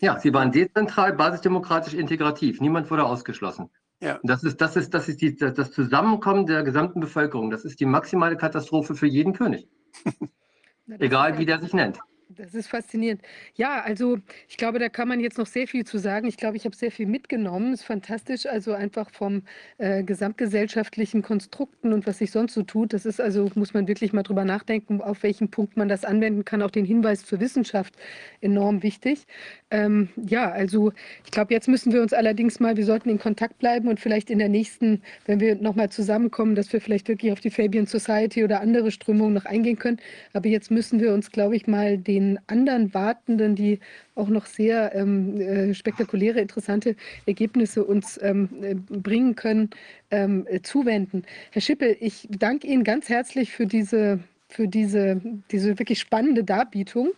Ja, 0.00 0.18
sie 0.18 0.32
waren 0.32 0.52
dezentral, 0.52 1.12
basisdemokratisch, 1.14 1.94
integrativ. 1.94 2.60
Niemand 2.60 2.90
wurde 2.90 3.04
ausgeschlossen. 3.04 3.70
Ja. 4.00 4.20
Das 4.22 4.44
ist, 4.44 4.60
das 4.60 4.76
ist, 4.76 4.94
das 4.94 5.08
ist 5.08 5.20
die, 5.20 5.34
das 5.36 5.72
Zusammenkommen 5.72 6.46
der 6.46 6.62
gesamten 6.62 7.00
Bevölkerung. 7.00 7.50
Das 7.50 7.64
ist 7.64 7.80
die 7.80 7.86
maximale 7.86 8.36
Katastrophe 8.36 8.94
für 8.94 9.06
jeden 9.06 9.32
König. 9.32 9.68
Egal, 10.98 11.38
wie 11.38 11.46
der 11.46 11.60
sich 11.60 11.72
nennt. 11.72 11.98
Das 12.36 12.54
ist 12.54 12.68
faszinierend. 12.68 13.22
Ja, 13.54 13.80
also 13.82 14.18
ich 14.48 14.58
glaube, 14.58 14.78
da 14.78 14.90
kann 14.90 15.08
man 15.08 15.20
jetzt 15.20 15.38
noch 15.38 15.46
sehr 15.46 15.66
viel 15.66 15.84
zu 15.86 15.96
sagen. 15.96 16.26
Ich 16.28 16.36
glaube, 16.36 16.56
ich 16.56 16.66
habe 16.66 16.76
sehr 16.76 16.90
viel 16.90 17.06
mitgenommen. 17.06 17.72
Ist 17.72 17.84
fantastisch, 17.84 18.44
also 18.44 18.72
einfach 18.74 19.10
vom 19.10 19.42
äh, 19.78 20.02
gesamtgesellschaftlichen 20.02 21.22
Konstrukten 21.22 21.94
und 21.94 22.06
was 22.06 22.18
sich 22.18 22.30
sonst 22.30 22.52
so 22.52 22.62
tut. 22.62 22.92
Das 22.92 23.06
ist 23.06 23.20
also, 23.20 23.50
muss 23.54 23.72
man 23.72 23.88
wirklich 23.88 24.12
mal 24.12 24.22
drüber 24.22 24.44
nachdenken, 24.44 25.00
auf 25.00 25.22
welchen 25.22 25.50
Punkt 25.50 25.78
man 25.78 25.88
das 25.88 26.04
anwenden 26.04 26.44
kann. 26.44 26.60
Auch 26.60 26.70
den 26.70 26.84
Hinweis 26.84 27.24
zur 27.24 27.40
Wissenschaft 27.40 27.94
enorm 28.42 28.82
wichtig. 28.82 29.26
Ähm, 29.72 30.10
ja, 30.16 30.52
also 30.52 30.92
ich 31.24 31.32
glaube, 31.32 31.52
jetzt 31.52 31.66
müssen 31.66 31.92
wir 31.92 32.00
uns 32.00 32.12
allerdings 32.12 32.60
mal, 32.60 32.76
wir 32.76 32.84
sollten 32.84 33.08
in 33.08 33.18
Kontakt 33.18 33.58
bleiben 33.58 33.88
und 33.88 33.98
vielleicht 33.98 34.30
in 34.30 34.38
der 34.38 34.48
nächsten, 34.48 35.02
wenn 35.24 35.40
wir 35.40 35.56
nochmal 35.56 35.88
zusammenkommen, 35.90 36.54
dass 36.54 36.72
wir 36.72 36.80
vielleicht 36.80 37.08
wirklich 37.08 37.32
auf 37.32 37.40
die 37.40 37.50
Fabian 37.50 37.86
Society 37.86 38.44
oder 38.44 38.60
andere 38.60 38.92
Strömungen 38.92 39.34
noch 39.34 39.44
eingehen 39.44 39.76
können. 39.76 39.98
Aber 40.34 40.48
jetzt 40.48 40.70
müssen 40.70 41.00
wir 41.00 41.12
uns, 41.12 41.32
glaube 41.32 41.56
ich, 41.56 41.66
mal 41.66 41.98
den 41.98 42.38
anderen 42.46 42.94
Wartenden, 42.94 43.56
die 43.56 43.80
auch 44.14 44.28
noch 44.28 44.46
sehr 44.46 44.94
ähm, 44.94 45.40
äh, 45.40 45.74
spektakuläre, 45.74 46.40
interessante 46.40 46.94
Ergebnisse 47.26 47.84
uns 47.84 48.20
ähm, 48.22 48.48
äh, 48.62 48.74
bringen 48.74 49.34
können, 49.34 49.70
ähm, 50.12 50.46
äh, 50.48 50.62
zuwenden. 50.62 51.24
Herr 51.50 51.62
Schippel, 51.62 51.96
ich 51.98 52.28
danke 52.30 52.68
Ihnen 52.68 52.84
ganz 52.84 53.08
herzlich 53.08 53.50
für 53.50 53.66
diese, 53.66 54.20
für 54.48 54.68
diese, 54.68 55.20
diese 55.50 55.76
wirklich 55.80 55.98
spannende 55.98 56.44
Darbietung. 56.44 57.10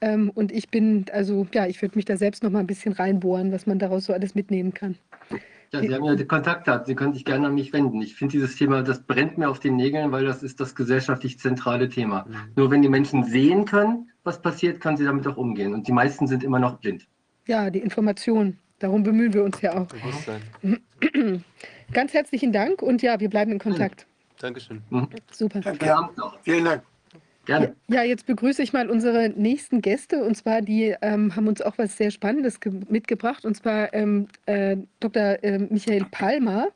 Ähm, 0.00 0.30
und 0.34 0.52
ich 0.52 0.70
bin, 0.70 1.06
also 1.12 1.46
ja, 1.52 1.66
ich 1.66 1.80
würde 1.82 1.96
mich 1.96 2.04
da 2.04 2.16
selbst 2.16 2.42
noch 2.42 2.50
mal 2.50 2.60
ein 2.60 2.66
bisschen 2.66 2.92
reinbohren, 2.92 3.52
was 3.52 3.66
man 3.66 3.78
daraus 3.78 4.06
so 4.06 4.12
alles 4.12 4.34
mitnehmen 4.34 4.72
kann. 4.72 4.96
Ja, 5.72 5.80
Sie 5.80 5.94
haben 5.94 6.04
ja 6.04 6.16
die 6.16 6.24
Kontaktdaten, 6.24 6.86
Sie 6.86 6.94
können 6.94 7.12
sich 7.12 7.24
gerne 7.24 7.46
an 7.46 7.54
mich 7.54 7.72
wenden. 7.72 8.02
Ich 8.02 8.16
finde 8.16 8.32
dieses 8.32 8.56
Thema, 8.56 8.82
das 8.82 9.02
brennt 9.02 9.38
mir 9.38 9.48
auf 9.48 9.60
den 9.60 9.76
Nägeln, 9.76 10.10
weil 10.10 10.24
das 10.24 10.42
ist 10.42 10.58
das 10.58 10.74
gesellschaftlich 10.74 11.38
zentrale 11.38 11.88
Thema. 11.88 12.24
Mhm. 12.26 12.34
Nur 12.56 12.70
wenn 12.70 12.82
die 12.82 12.88
Menschen 12.88 13.24
sehen 13.24 13.66
können, 13.66 14.10
was 14.24 14.42
passiert, 14.42 14.80
kann 14.80 14.96
sie 14.96 15.04
damit 15.04 15.26
auch 15.28 15.36
umgehen. 15.36 15.72
Und 15.72 15.86
die 15.86 15.92
meisten 15.92 16.26
sind 16.26 16.42
immer 16.42 16.58
noch 16.58 16.78
blind. 16.78 17.06
Ja, 17.46 17.70
die 17.70 17.78
Information. 17.78 18.58
Darum 18.80 19.02
bemühen 19.02 19.32
wir 19.32 19.44
uns 19.44 19.60
ja 19.60 19.76
auch. 19.76 19.88
Ganz 21.92 22.14
herzlichen 22.14 22.52
Dank 22.52 22.82
und 22.82 23.02
ja, 23.02 23.20
wir 23.20 23.28
bleiben 23.28 23.52
in 23.52 23.58
Kontakt. 23.58 24.06
Dankeschön. 24.38 24.82
Mhm. 24.90 25.08
Super. 25.30 25.60
Danke. 25.60 26.08
Vielen 26.42 26.64
Dank. 26.64 26.82
Gerne. 27.50 27.74
Ja, 27.88 28.04
jetzt 28.04 28.26
begrüße 28.26 28.62
ich 28.62 28.72
mal 28.72 28.88
unsere 28.88 29.30
nächsten 29.30 29.80
Gäste 29.80 30.22
und 30.22 30.36
zwar 30.36 30.62
die 30.62 30.94
ähm, 31.02 31.34
haben 31.34 31.48
uns 31.48 31.60
auch 31.60 31.78
was 31.78 31.96
sehr 31.96 32.12
Spannendes 32.12 32.60
mitgebracht 32.88 33.44
und 33.44 33.56
zwar 33.56 33.92
ähm, 33.92 34.28
äh, 34.46 34.76
Dr. 35.00 35.42
Äh, 35.42 35.58
Michael 35.58 36.06
Palmer 36.12 36.68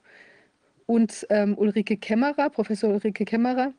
und 0.87 1.29
ähm, 1.31 1.57
Ulrike 1.57 1.97
Kämmerer, 1.97 2.51
Professor 2.51 2.91
Ulrike 2.91 3.25
Kämmerer, 3.25 3.73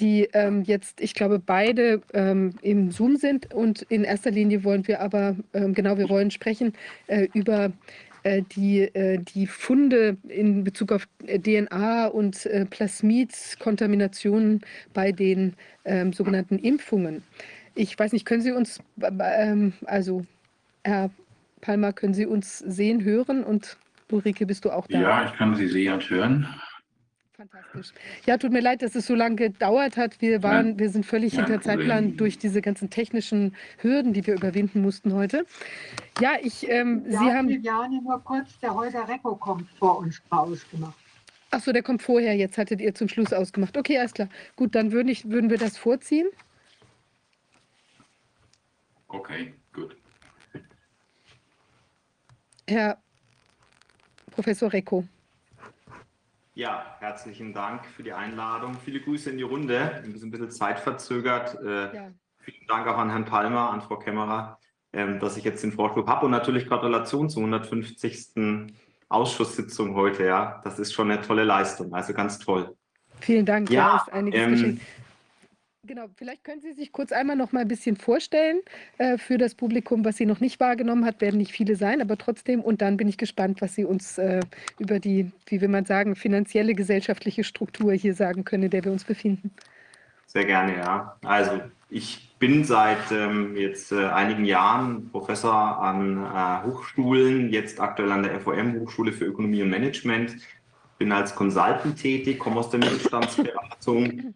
die 0.00 0.28
ähm, 0.32 0.62
jetzt, 0.62 1.00
ich 1.00 1.14
glaube, 1.14 1.38
beide 1.38 2.02
ähm, 2.12 2.54
im 2.62 2.90
Zoom 2.90 3.14
sind 3.14 3.54
und 3.54 3.82
in 3.82 4.02
erster 4.02 4.32
Linie 4.32 4.64
wollen 4.64 4.88
wir 4.88 5.00
aber, 5.00 5.36
ähm, 5.54 5.74
genau, 5.74 5.96
wir 5.96 6.08
wollen 6.08 6.32
sprechen 6.32 6.72
äh, 7.06 7.28
über 7.34 7.70
die, 8.54 8.80
äh, 8.80 9.18
die 9.18 9.46
Funde 9.46 10.16
in 10.28 10.64
Bezug 10.64 10.92
auf 10.92 11.08
äh, 11.26 11.38
DNA 11.38 12.06
und 12.06 12.48
Plasmid-Kontaminationen 12.70 14.60
bei 14.92 15.12
den 15.12 15.54
ähm, 15.84 16.12
sogenannten 16.12 16.58
Impfungen. 16.58 17.22
Ich 17.74 17.98
weiß 17.98 18.12
nicht, 18.12 18.24
können 18.24 18.42
Sie 18.42 18.52
uns, 18.52 18.80
ähm, 19.00 19.72
also 19.86 20.26
Herr 20.84 21.10
Palmer, 21.60 21.92
können 21.92 22.14
Sie 22.14 22.26
uns 22.26 22.58
sehen, 22.58 23.04
hören 23.04 23.44
und 23.44 23.76
Ulrike, 24.10 24.46
bist 24.46 24.64
du 24.64 24.70
auch 24.70 24.86
da? 24.86 25.00
Ja, 25.00 25.24
ich 25.26 25.34
kann 25.34 25.54
Sie 25.54 25.68
sehen 25.68 25.94
und 25.94 26.08
hören. 26.08 26.46
Fantastisch. 27.38 27.92
Ja, 28.26 28.36
tut 28.36 28.50
mir 28.50 28.60
leid, 28.60 28.82
dass 28.82 28.96
es 28.96 29.06
so 29.06 29.14
lange 29.14 29.36
gedauert 29.36 29.96
hat. 29.96 30.20
Wir 30.20 30.42
waren, 30.42 30.76
wir 30.76 30.90
sind 30.90 31.06
völlig 31.06 31.34
ja, 31.34 31.46
hinter 31.46 31.62
Zeitplan 31.62 32.16
durch 32.16 32.36
diese 32.36 32.60
ganzen 32.60 32.90
technischen 32.90 33.54
Hürden, 33.80 34.12
die 34.12 34.26
wir 34.26 34.34
überwinden 34.34 34.82
mussten 34.82 35.14
heute. 35.14 35.46
Ja, 36.20 36.32
ich, 36.42 36.68
ähm, 36.68 37.04
ja, 37.08 37.20
Sie 37.20 37.32
haben. 37.32 37.48
Viviane, 37.48 38.02
nur 38.02 38.20
kurz, 38.24 38.58
der 38.58 38.74
Holger 38.74 39.06
Recko 39.08 39.36
kommt 39.36 39.70
vor 39.78 39.98
uns 40.00 40.20
ausgemacht. 40.30 40.98
Ach 41.52 41.60
so, 41.60 41.70
der 41.72 41.84
kommt 41.84 42.02
vorher. 42.02 42.34
Jetzt 42.34 42.58
hattet 42.58 42.80
ihr 42.80 42.92
zum 42.92 43.08
Schluss 43.08 43.32
ausgemacht. 43.32 43.76
Okay, 43.76 43.98
alles 43.98 44.14
klar. 44.14 44.28
Gut, 44.56 44.74
dann 44.74 44.90
würden, 44.90 45.06
ich, 45.06 45.30
würden 45.30 45.48
wir 45.48 45.58
das 45.58 45.78
vorziehen. 45.78 46.26
Okay, 49.06 49.54
gut. 49.72 49.96
Herr 52.66 52.98
Professor 54.32 54.72
Recko. 54.72 55.04
Ja, 56.58 56.96
herzlichen 56.98 57.52
Dank 57.52 57.86
für 57.86 58.02
die 58.02 58.12
Einladung. 58.12 58.76
Viele 58.84 58.98
Grüße 58.98 59.30
in 59.30 59.36
die 59.36 59.44
Runde. 59.44 60.00
Wir 60.02 60.18
sind 60.18 60.26
ein 60.26 60.30
bisschen 60.32 60.50
zeitverzögert. 60.50 61.56
Äh, 61.62 61.94
ja. 61.94 62.10
Vielen 62.40 62.66
Dank 62.66 62.88
auch 62.88 62.98
an 62.98 63.10
Herrn 63.10 63.26
Palmer, 63.26 63.70
an 63.70 63.80
Frau 63.80 63.96
Kämmerer, 63.96 64.58
ähm, 64.92 65.20
dass 65.20 65.36
ich 65.36 65.44
jetzt 65.44 65.62
den 65.62 65.70
Vorschlag 65.70 66.08
habe. 66.08 66.26
Und 66.26 66.32
natürlich 66.32 66.66
Gratulation 66.66 67.30
zur 67.30 67.42
150. 67.44 68.74
Ausschusssitzung 69.08 69.94
heute. 69.94 70.24
Ja, 70.24 70.60
das 70.64 70.80
ist 70.80 70.92
schon 70.92 71.12
eine 71.12 71.22
tolle 71.22 71.44
Leistung. 71.44 71.94
Also 71.94 72.12
ganz 72.12 72.40
toll. 72.40 72.74
Vielen 73.20 73.46
Dank. 73.46 73.70
Ja, 73.70 73.90
da 73.90 73.96
ist 73.98 74.12
einiges 74.12 74.40
ähm, 74.40 74.50
geschehen. 74.50 74.80
Genau, 75.88 76.04
vielleicht 76.16 76.44
können 76.44 76.60
Sie 76.60 76.74
sich 76.74 76.92
kurz 76.92 77.12
einmal 77.12 77.34
noch 77.34 77.52
mal 77.52 77.60
ein 77.60 77.68
bisschen 77.68 77.96
vorstellen 77.96 78.60
äh, 78.98 79.16
für 79.16 79.38
das 79.38 79.54
Publikum, 79.54 80.04
was 80.04 80.18
Sie 80.18 80.26
noch 80.26 80.38
nicht 80.38 80.60
wahrgenommen 80.60 81.06
hat, 81.06 81.22
werden 81.22 81.38
nicht 81.38 81.50
viele 81.50 81.76
sein, 81.76 82.02
aber 82.02 82.18
trotzdem. 82.18 82.60
Und 82.60 82.82
dann 82.82 82.98
bin 82.98 83.08
ich 83.08 83.16
gespannt, 83.16 83.62
was 83.62 83.74
Sie 83.74 83.86
uns 83.86 84.18
äh, 84.18 84.40
über 84.78 85.00
die, 85.00 85.32
wie 85.46 85.62
will 85.62 85.68
man 85.68 85.86
sagen, 85.86 86.14
finanzielle 86.14 86.74
gesellschaftliche 86.74 87.42
Struktur 87.42 87.94
hier 87.94 88.12
sagen 88.12 88.44
können, 88.44 88.64
in 88.64 88.70
der 88.70 88.84
wir 88.84 88.92
uns 88.92 89.04
befinden. 89.04 89.50
Sehr 90.26 90.44
gerne, 90.44 90.76
ja. 90.76 91.16
Also 91.24 91.58
ich 91.88 92.34
bin 92.38 92.64
seit 92.64 93.10
ähm, 93.10 93.56
jetzt 93.56 93.90
äh, 93.90 94.08
einigen 94.08 94.44
Jahren 94.44 95.08
Professor 95.08 95.78
an 95.80 96.18
äh, 96.18 96.66
Hochschulen, 96.66 97.48
jetzt 97.48 97.80
aktuell 97.80 98.12
an 98.12 98.24
der 98.24 98.38
FOM 98.40 98.78
Hochschule 98.78 99.10
für 99.10 99.24
Ökonomie 99.24 99.62
und 99.62 99.70
Management, 99.70 100.36
bin 100.98 101.12
als 101.12 101.34
Consultant 101.34 101.96
tätig, 101.96 102.38
komme 102.38 102.60
aus 102.60 102.68
der 102.68 102.80
Mittelstandsberatung 102.80 104.34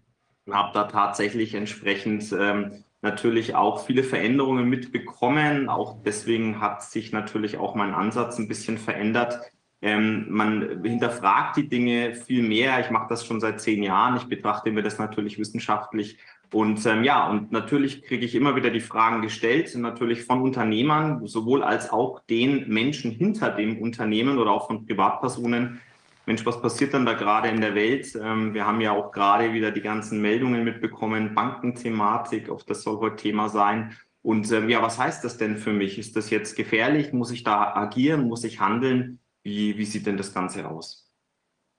habe 0.50 0.70
da 0.74 0.84
tatsächlich 0.84 1.54
entsprechend 1.54 2.34
ähm, 2.38 2.84
natürlich 3.00 3.54
auch 3.54 3.84
viele 3.84 4.02
Veränderungen 4.04 4.68
mitbekommen. 4.68 5.68
Auch 5.68 6.02
deswegen 6.04 6.60
hat 6.60 6.82
sich 6.82 7.12
natürlich 7.12 7.58
auch 7.58 7.74
mein 7.74 7.94
Ansatz 7.94 8.38
ein 8.38 8.48
bisschen 8.48 8.78
verändert. 8.78 9.40
Ähm, 9.82 10.26
man 10.30 10.82
hinterfragt 10.84 11.56
die 11.56 11.68
Dinge 11.68 12.14
viel 12.14 12.42
mehr. 12.42 12.78
Ich 12.80 12.90
mache 12.90 13.08
das 13.08 13.26
schon 13.26 13.40
seit 13.40 13.60
zehn 13.60 13.82
Jahren. 13.82 14.16
Ich 14.16 14.24
betrachte 14.24 14.70
mir 14.70 14.82
das 14.82 14.98
natürlich 14.98 15.38
wissenschaftlich. 15.38 16.18
Und 16.52 16.84
ähm, 16.86 17.02
ja, 17.02 17.28
und 17.28 17.50
natürlich 17.50 18.02
kriege 18.02 18.24
ich 18.24 18.34
immer 18.34 18.54
wieder 18.54 18.70
die 18.70 18.80
Fragen 18.80 19.22
gestellt, 19.22 19.74
natürlich 19.74 20.24
von 20.24 20.42
Unternehmern, 20.42 21.26
sowohl 21.26 21.64
als 21.64 21.90
auch 21.90 22.20
den 22.20 22.68
Menschen 22.68 23.10
hinter 23.10 23.50
dem 23.50 23.80
Unternehmen 23.80 24.38
oder 24.38 24.50
auch 24.52 24.66
von 24.66 24.86
Privatpersonen, 24.86 25.80
Mensch, 26.26 26.46
was 26.46 26.62
passiert 26.62 26.94
dann 26.94 27.04
da 27.04 27.14
gerade 27.14 27.48
in 27.48 27.60
der 27.60 27.74
Welt? 27.74 28.14
Ähm, 28.14 28.54
wir 28.54 28.66
haben 28.66 28.80
ja 28.80 28.92
auch 28.92 29.10
gerade 29.10 29.52
wieder 29.52 29.70
die 29.72 29.80
ganzen 29.80 30.20
Meldungen 30.20 30.64
mitbekommen, 30.64 31.34
Bankenthematik, 31.34 32.48
auch 32.48 32.62
das 32.62 32.82
soll 32.82 32.98
heute 32.98 33.16
Thema 33.16 33.48
sein. 33.48 33.96
Und 34.22 34.50
ähm, 34.52 34.68
ja, 34.68 34.80
was 34.82 34.98
heißt 34.98 35.24
das 35.24 35.36
denn 35.36 35.56
für 35.56 35.72
mich? 35.72 35.98
Ist 35.98 36.16
das 36.16 36.30
jetzt 36.30 36.56
gefährlich? 36.56 37.12
Muss 37.12 37.32
ich 37.32 37.42
da 37.42 37.74
agieren? 37.74 38.28
Muss 38.28 38.44
ich 38.44 38.60
handeln? 38.60 39.18
Wie, 39.42 39.76
wie 39.76 39.84
sieht 39.84 40.06
denn 40.06 40.16
das 40.16 40.32
Ganze 40.32 40.68
aus? 40.68 41.12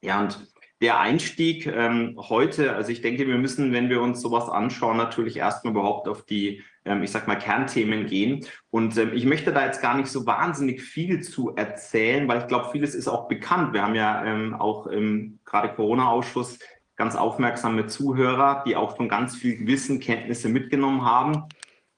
Ja, 0.01 0.21
und 0.21 0.52
der 0.81 0.99
Einstieg 0.99 1.65
ähm, 1.67 2.15
heute, 2.17 2.75
also 2.75 2.91
ich 2.91 3.01
denke, 3.01 3.27
wir 3.27 3.37
müssen, 3.37 3.71
wenn 3.71 3.89
wir 3.89 4.01
uns 4.01 4.21
sowas 4.21 4.49
anschauen, 4.49 4.97
natürlich 4.97 5.37
erstmal 5.37 5.71
überhaupt 5.71 6.07
auf 6.07 6.25
die 6.25 6.61
ähm, 6.85 7.03
ich 7.03 7.11
sag 7.11 7.27
mal, 7.27 7.35
Kernthemen 7.35 8.07
gehen. 8.07 8.45
Und 8.69 8.97
ähm, 8.97 9.11
ich 9.13 9.25
möchte 9.25 9.53
da 9.53 9.65
jetzt 9.65 9.81
gar 9.81 9.95
nicht 9.95 10.09
so 10.09 10.25
wahnsinnig 10.25 10.81
viel 10.81 11.21
zu 11.21 11.55
erzählen, 11.55 12.27
weil 12.27 12.39
ich 12.39 12.47
glaube, 12.47 12.69
vieles 12.71 12.95
ist 12.95 13.07
auch 13.07 13.27
bekannt. 13.27 13.73
Wir 13.73 13.83
haben 13.83 13.95
ja 13.95 14.23
ähm, 14.25 14.53
auch 14.53 14.87
im 14.87 15.39
gerade 15.45 15.73
Corona-Ausschuss 15.73 16.59
ganz 16.95 17.15
aufmerksame 17.15 17.87
Zuhörer, 17.87 18.63
die 18.67 18.75
auch 18.75 18.95
schon 18.95 19.09
ganz 19.09 19.35
viel 19.35 19.65
Wissen, 19.65 19.99
Kenntnisse 19.99 20.49
mitgenommen 20.49 21.03
haben. 21.03 21.45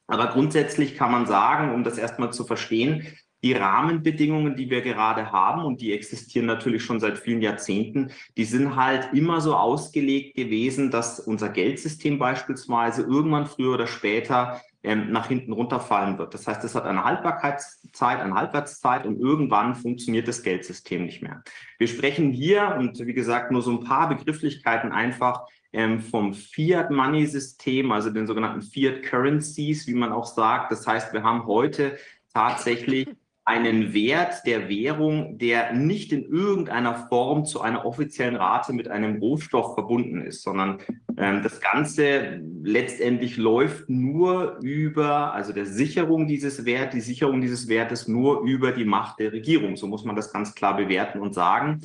Aber 0.07 0.27
grundsätzlich 0.27 0.95
kann 0.95 1.11
man 1.11 1.25
sagen, 1.25 1.73
um 1.73 1.83
das 1.83 1.97
erstmal 1.97 2.31
zu 2.31 2.45
verstehen, 2.45 3.07
die 3.45 3.53
Rahmenbedingungen, 3.53 4.55
die 4.55 4.71
wir 4.71 4.81
gerade 4.81 5.31
haben, 5.31 5.63
und 5.63 5.79
die 5.79 5.93
existieren 5.93 6.47
natürlich 6.47 6.83
schon 6.83 6.99
seit 6.99 7.19
vielen 7.19 7.43
Jahrzehnten, 7.43 8.09
die 8.37 8.43
sind 8.43 8.75
halt 8.75 9.13
immer 9.13 9.39
so 9.39 9.55
ausgelegt 9.55 10.35
gewesen, 10.35 10.89
dass 10.89 11.19
unser 11.19 11.49
Geldsystem 11.49 12.17
beispielsweise 12.17 13.03
irgendwann 13.03 13.45
früher 13.45 13.75
oder 13.75 13.85
später 13.85 14.61
ähm, 14.81 15.11
nach 15.11 15.27
hinten 15.27 15.53
runterfallen 15.53 16.17
wird. 16.17 16.33
Das 16.33 16.47
heißt, 16.47 16.63
es 16.63 16.73
hat 16.73 16.85
eine 16.85 17.03
Haltbarkeitszeit, 17.03 18.19
eine 18.19 18.33
Halbwertszeit 18.33 19.05
und 19.05 19.19
irgendwann 19.19 19.75
funktioniert 19.75 20.27
das 20.27 20.41
Geldsystem 20.41 21.05
nicht 21.05 21.21
mehr. 21.21 21.43
Wir 21.77 21.87
sprechen 21.87 22.31
hier, 22.31 22.75
und 22.79 22.97
wie 23.05 23.13
gesagt, 23.13 23.51
nur 23.51 23.61
so 23.61 23.69
ein 23.69 23.83
paar 23.83 24.09
Begrifflichkeiten 24.09 24.91
einfach 24.91 25.45
ähm, 25.71 25.99
vom 25.99 26.33
Fiat-Money-System, 26.33 27.91
also 27.91 28.09
den 28.09 28.25
sogenannten 28.25 28.63
Fiat-Currencies, 28.63 29.85
wie 29.85 29.93
man 29.93 30.11
auch 30.11 30.25
sagt. 30.25 30.71
Das 30.71 30.87
heißt, 30.87 31.13
wir 31.13 31.21
haben 31.21 31.45
heute 31.45 31.99
tatsächlich 32.33 33.07
einen 33.45 33.93
Wert 33.93 34.41
der 34.47 34.69
Währung, 34.69 35.37
der 35.37 35.71
nicht 35.71 36.11
in 36.11 36.23
irgendeiner 36.23 36.95
Form 37.07 37.45
zu 37.45 37.61
einer 37.61 37.85
offiziellen 37.85 38.35
Rate 38.35 38.73
mit 38.73 38.87
einem 38.87 39.17
Rohstoff 39.19 39.75
verbunden 39.75 40.21
ist, 40.21 40.41
sondern 40.41 40.79
ähm, 41.15 41.43
das 41.43 41.61
Ganze 41.61 42.41
letztendlich 42.63 43.37
läuft 43.37 43.87
nur 43.87 44.57
über, 44.63 45.33
also 45.33 45.53
der 45.53 45.67
Sicherung 45.67 46.25
dieses 46.25 46.65
Wertes, 46.65 46.95
die 46.95 47.01
Sicherung 47.01 47.39
dieses 47.39 47.67
Wertes 47.67 48.07
nur 48.07 48.41
über 48.41 48.71
die 48.71 48.83
Macht 48.83 49.19
der 49.19 49.31
Regierung. 49.31 49.77
So 49.77 49.85
muss 49.85 50.05
man 50.05 50.15
das 50.15 50.33
ganz 50.33 50.55
klar 50.55 50.75
bewerten 50.75 51.19
und 51.19 51.35
sagen. 51.35 51.81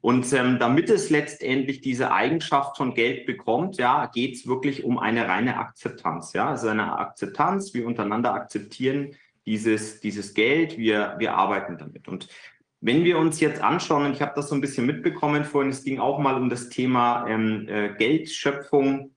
Und 0.00 0.30
ähm, 0.32 0.58
damit 0.58 0.90
es 0.90 1.10
letztendlich 1.10 1.80
diese 1.80 2.12
Eigenschaft 2.12 2.76
von 2.76 2.92
Geld 2.92 3.24
bekommt, 3.24 3.76
ja, 3.76 4.06
geht 4.12 4.34
es 4.34 4.48
wirklich 4.48 4.82
um 4.82 4.98
eine 4.98 5.28
reine 5.28 5.58
Akzeptanz. 5.58 6.32
Ja, 6.32 6.48
also 6.48 6.68
eine 6.68 6.98
Akzeptanz, 6.98 7.72
wir 7.72 7.86
untereinander 7.86 8.34
akzeptieren 8.34 9.14
dieses, 9.46 10.00
dieses 10.00 10.34
Geld, 10.34 10.78
wir, 10.78 11.16
wir 11.18 11.34
arbeiten 11.34 11.78
damit. 11.78 12.08
Und 12.08 12.28
wenn 12.80 13.04
wir 13.04 13.18
uns 13.18 13.40
jetzt 13.40 13.62
anschauen, 13.62 14.06
und 14.06 14.12
ich 14.12 14.22
habe 14.22 14.32
das 14.36 14.48
so 14.48 14.54
ein 14.54 14.60
bisschen 14.60 14.86
mitbekommen 14.86 15.44
vorhin, 15.44 15.70
es 15.70 15.84
ging 15.84 15.98
auch 15.98 16.18
mal 16.18 16.36
um 16.36 16.50
das 16.50 16.68
Thema 16.68 17.26
ähm, 17.28 17.66
äh, 17.68 17.94
Geldschöpfung 17.94 19.14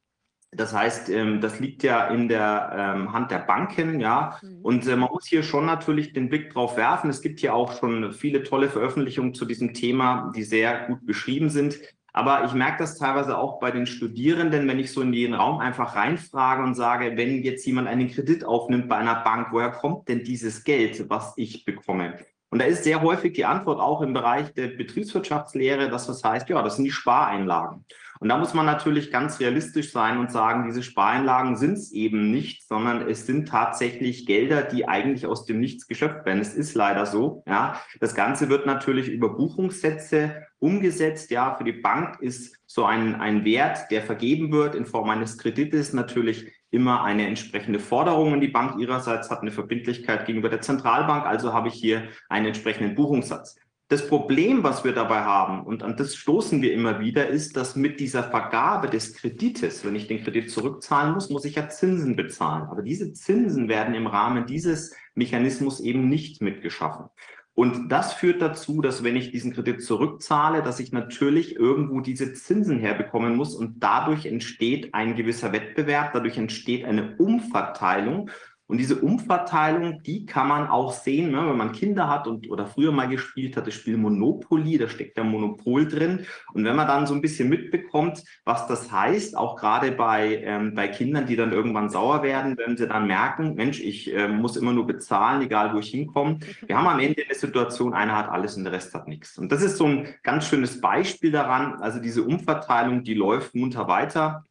das 0.51 0.73
heißt, 0.73 1.09
ähm, 1.09 1.41
das 1.41 1.59
liegt 1.59 1.83
ja 1.83 2.07
in 2.07 2.29
der 2.29 2.71
ähm, 2.73 3.11
Hand 3.11 3.31
der 3.31 3.39
Banken, 3.39 3.99
ja. 3.99 4.39
Mhm. 4.41 4.59
Und 4.61 4.87
äh, 4.87 4.95
man 4.95 5.09
muss 5.11 5.27
hier 5.27 5.43
schon 5.43 5.65
natürlich 5.65 6.13
den 6.13 6.29
Blick 6.29 6.53
drauf 6.53 6.77
werfen. 6.77 7.09
Es 7.09 7.21
gibt 7.21 7.39
hier 7.39 7.53
auch 7.53 7.77
schon 7.77 8.13
viele 8.13 8.43
tolle 8.43 8.69
Veröffentlichungen 8.69 9.33
zu 9.33 9.45
diesem 9.45 9.73
Thema, 9.73 10.31
die 10.35 10.43
sehr 10.43 10.87
gut 10.87 11.05
beschrieben 11.05 11.49
sind. 11.49 11.79
Aber 12.17 12.45
ich 12.45 12.53
merke 12.53 12.79
das 12.79 12.97
teilweise 12.97 13.37
auch 13.37 13.59
bei 13.59 13.69
den 13.69 13.85
Studierenden, 13.85 14.67
wenn 14.67 14.79
ich 14.79 14.91
so 14.91 15.03
in 15.03 15.11
den 15.11 15.35
Raum 15.35 15.59
einfach 15.59 15.95
reinfrage 15.95 16.63
und 16.63 16.73
sage, 16.73 17.15
wenn 17.15 17.43
jetzt 17.43 17.63
jemand 17.67 17.87
einen 17.87 18.09
Kredit 18.09 18.43
aufnimmt 18.43 18.89
bei 18.89 18.95
einer 18.95 19.17
Bank, 19.23 19.49
woher 19.51 19.69
kommt 19.69 20.09
denn 20.09 20.23
dieses 20.23 20.63
Geld, 20.63 21.11
was 21.11 21.33
ich 21.37 21.63
bekomme? 21.63 22.17
Und 22.49 22.57
da 22.57 22.65
ist 22.65 22.85
sehr 22.85 23.03
häufig 23.03 23.33
die 23.33 23.45
Antwort 23.45 23.79
auch 23.79 24.01
im 24.01 24.13
Bereich 24.13 24.51
der 24.55 24.69
Betriebswirtschaftslehre, 24.69 25.89
dass 25.89 26.07
das 26.07 26.23
heißt, 26.23 26.49
ja, 26.49 26.59
das 26.63 26.77
sind 26.77 26.85
die 26.85 26.91
Spareinlagen. 26.91 27.85
Und 28.19 28.29
da 28.29 28.37
muss 28.37 28.53
man 28.53 28.65
natürlich 28.65 29.11
ganz 29.11 29.39
realistisch 29.39 29.91
sein 29.91 30.17
und 30.17 30.31
sagen, 30.31 30.65
diese 30.67 30.83
Spareinlagen 30.83 31.55
sind 31.55 31.73
es 31.73 31.91
eben 31.91 32.31
nicht, 32.31 32.67
sondern 32.67 33.07
es 33.07 33.25
sind 33.25 33.47
tatsächlich 33.47 34.25
Gelder, 34.25 34.63
die 34.63 34.87
eigentlich 34.87 35.25
aus 35.25 35.45
dem 35.45 35.59
Nichts 35.59 35.87
geschöpft 35.87 36.25
werden. 36.25 36.39
Es 36.39 36.53
ist 36.53 36.73
leider 36.73 37.05
so. 37.05 37.43
Ja, 37.47 37.81
das 37.99 38.15
Ganze 38.15 38.49
wird 38.49 38.65
natürlich 38.65 39.07
über 39.09 39.35
Buchungssätze 39.35 40.47
umgesetzt. 40.59 41.31
Ja, 41.31 41.55
für 41.55 41.63
die 41.63 41.73
Bank 41.73 42.19
ist 42.21 42.57
so 42.65 42.85
ein, 42.85 43.15
ein 43.15 43.45
Wert, 43.45 43.91
der 43.91 44.01
vergeben 44.01 44.51
wird 44.51 44.75
in 44.75 44.85
Form 44.85 45.09
eines 45.09 45.37
Kredites, 45.37 45.93
natürlich 45.93 46.51
immer 46.69 47.03
eine 47.03 47.27
entsprechende 47.27 47.79
Forderung. 47.79 48.33
Und 48.33 48.41
die 48.41 48.47
Bank 48.47 48.79
ihrerseits 48.79 49.29
hat 49.29 49.41
eine 49.41 49.51
Verbindlichkeit 49.51 50.25
gegenüber 50.25 50.49
der 50.49 50.61
Zentralbank. 50.61 51.25
Also 51.25 51.53
habe 51.53 51.69
ich 51.69 51.75
hier 51.75 52.09
einen 52.29 52.47
entsprechenden 52.47 52.95
Buchungssatz. 52.95 53.55
Das 53.89 54.05
Problem, 54.05 54.63
was 54.63 54.83
wir 54.83 54.91
dabei 54.91 55.21
haben, 55.21 55.65
und 55.65 55.81
an 55.81 55.95
das 55.95 56.13
stoßen 56.15 56.61
wir 56.61 56.73
immer 56.73 56.99
wieder, 56.99 57.27
ist, 57.27 57.55
dass 57.55 57.77
mit 57.77 58.01
dieser 58.01 58.23
Vergabe 58.23 58.89
des 58.89 59.13
Kredites, 59.13 59.85
wenn 59.85 59.95
ich 59.95 60.07
den 60.07 60.21
Kredit 60.23 60.51
zurückzahlen 60.51 61.13
muss, 61.13 61.29
muss 61.29 61.45
ich 61.45 61.55
ja 61.55 61.69
Zinsen 61.69 62.17
bezahlen. 62.17 62.63
Aber 62.63 62.81
diese 62.81 63.13
Zinsen 63.13 63.69
werden 63.69 63.95
im 63.95 64.07
Rahmen 64.07 64.45
dieses 64.45 64.93
Mechanismus 65.15 65.79
eben 65.79 66.09
nicht 66.09 66.41
mitgeschaffen. 66.41 67.05
Und 67.53 67.89
das 67.89 68.13
führt 68.13 68.41
dazu, 68.41 68.81
dass 68.81 69.03
wenn 69.03 69.15
ich 69.15 69.31
diesen 69.31 69.53
Kredit 69.53 69.81
zurückzahle, 69.81 70.61
dass 70.61 70.79
ich 70.79 70.91
natürlich 70.91 71.55
irgendwo 71.55 72.01
diese 72.01 72.33
Zinsen 72.33 72.79
herbekommen 72.79 73.35
muss 73.35 73.55
und 73.55 73.81
dadurch 73.81 74.25
entsteht 74.25 74.93
ein 74.93 75.15
gewisser 75.15 75.53
Wettbewerb, 75.53 76.11
dadurch 76.13 76.37
entsteht 76.37 76.85
eine 76.85 77.15
Umverteilung 77.15 78.29
und 78.67 78.79
diese 78.79 78.97
Umverteilung, 78.97 80.03
die 80.03 80.25
kann 80.25 80.49
man 80.49 80.67
auch 80.67 80.91
sehen, 80.91 81.31
ne, 81.31 81.47
wenn 81.47 81.55
man 81.55 81.71
Kinder 81.71 82.09
hat 82.09 82.27
und 82.27 82.49
oder 82.49 82.65
früher 82.65 82.91
mal 82.91 83.07
gespielt 83.07 83.55
hat, 83.55 83.65
das 83.65 83.73
Spiel 83.73 83.95
Monopoly, 83.95 84.77
da 84.77 84.89
steckt 84.89 85.15
der 85.15 85.23
Monopol 85.23 85.87
drin. 85.87 86.25
Und 86.53 86.65
wenn 86.65 86.75
man 86.75 86.85
dann 86.85 87.07
so 87.07 87.13
ein 87.13 87.21
bisschen 87.21 87.47
mitbekommt, 87.47 88.23
was 88.43 88.67
das 88.67 88.91
heißt, 88.91 89.37
auch 89.37 89.55
gerade 89.55 89.93
bei, 89.93 90.41
ähm, 90.43 90.75
bei 90.75 90.89
Kindern, 90.89 91.25
die 91.25 91.37
dann 91.37 91.53
irgendwann 91.53 91.89
sauer 91.89 92.23
werden, 92.23 92.57
wenn 92.57 92.75
sie 92.75 92.87
dann 92.87 93.07
merken, 93.07 93.55
Mensch, 93.55 93.79
ich 93.79 94.13
äh, 94.13 94.27
muss 94.27 94.57
immer 94.57 94.73
nur 94.73 94.85
bezahlen, 94.85 95.41
egal 95.41 95.73
wo 95.73 95.79
ich 95.79 95.89
hinkomme. 95.89 96.39
Wir 96.65 96.77
haben 96.77 96.87
am 96.87 96.99
Ende 96.99 97.23
eine 97.23 97.35
Situation, 97.35 97.93
einer 97.93 98.17
hat 98.17 98.29
alles 98.29 98.57
und 98.57 98.65
der 98.65 98.73
Rest 98.73 98.93
hat 98.93 99.07
nichts. 99.07 99.37
Und 99.37 99.49
das 99.51 99.61
ist 99.61 99.77
so 99.77 99.85
ein 99.85 100.09
ganz 100.23 100.45
schönes 100.45 100.81
Beispiel 100.81 101.31
daran. 101.31 101.81
Also 101.81 101.99
diese 101.99 102.23
Umverteilung, 102.23 103.03
die 103.03 103.13
läuft 103.13 103.55
munter 103.55 103.87
weiter. 103.87 104.45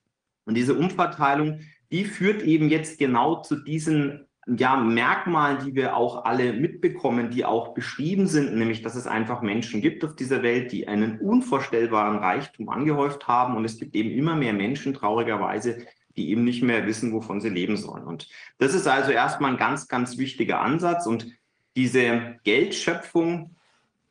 Und 0.46 0.54
diese 0.54 0.74
Umverteilung, 0.74 1.60
die 1.90 2.04
führt 2.04 2.42
eben 2.42 2.68
jetzt 2.68 2.98
genau 2.98 3.42
zu 3.42 3.56
diesen 3.56 4.26
ja, 4.46 4.76
Merkmalen, 4.76 5.64
die 5.64 5.74
wir 5.74 5.96
auch 5.96 6.24
alle 6.24 6.52
mitbekommen, 6.52 7.30
die 7.30 7.44
auch 7.44 7.74
beschrieben 7.74 8.28
sind, 8.28 8.54
nämlich 8.54 8.82
dass 8.82 8.94
es 8.94 9.06
einfach 9.06 9.42
Menschen 9.42 9.80
gibt 9.80 10.04
auf 10.04 10.14
dieser 10.14 10.42
Welt, 10.42 10.70
die 10.70 10.86
einen 10.86 11.18
unvorstellbaren 11.20 12.18
Reichtum 12.18 12.68
angehäuft 12.68 13.26
haben 13.26 13.56
und 13.56 13.64
es 13.64 13.78
gibt 13.78 13.96
eben 13.96 14.10
immer 14.10 14.36
mehr 14.36 14.52
Menschen, 14.52 14.94
traurigerweise, 14.94 15.86
die 16.16 16.30
eben 16.30 16.44
nicht 16.44 16.62
mehr 16.62 16.86
wissen, 16.86 17.12
wovon 17.12 17.40
sie 17.40 17.48
leben 17.48 17.76
sollen. 17.76 18.04
Und 18.04 18.28
das 18.58 18.72
ist 18.72 18.86
also 18.86 19.10
erstmal 19.10 19.50
ein 19.50 19.58
ganz, 19.58 19.88
ganz 19.88 20.16
wichtiger 20.16 20.60
Ansatz 20.60 21.06
und 21.06 21.26
diese 21.74 22.36
Geldschöpfung, 22.44 23.55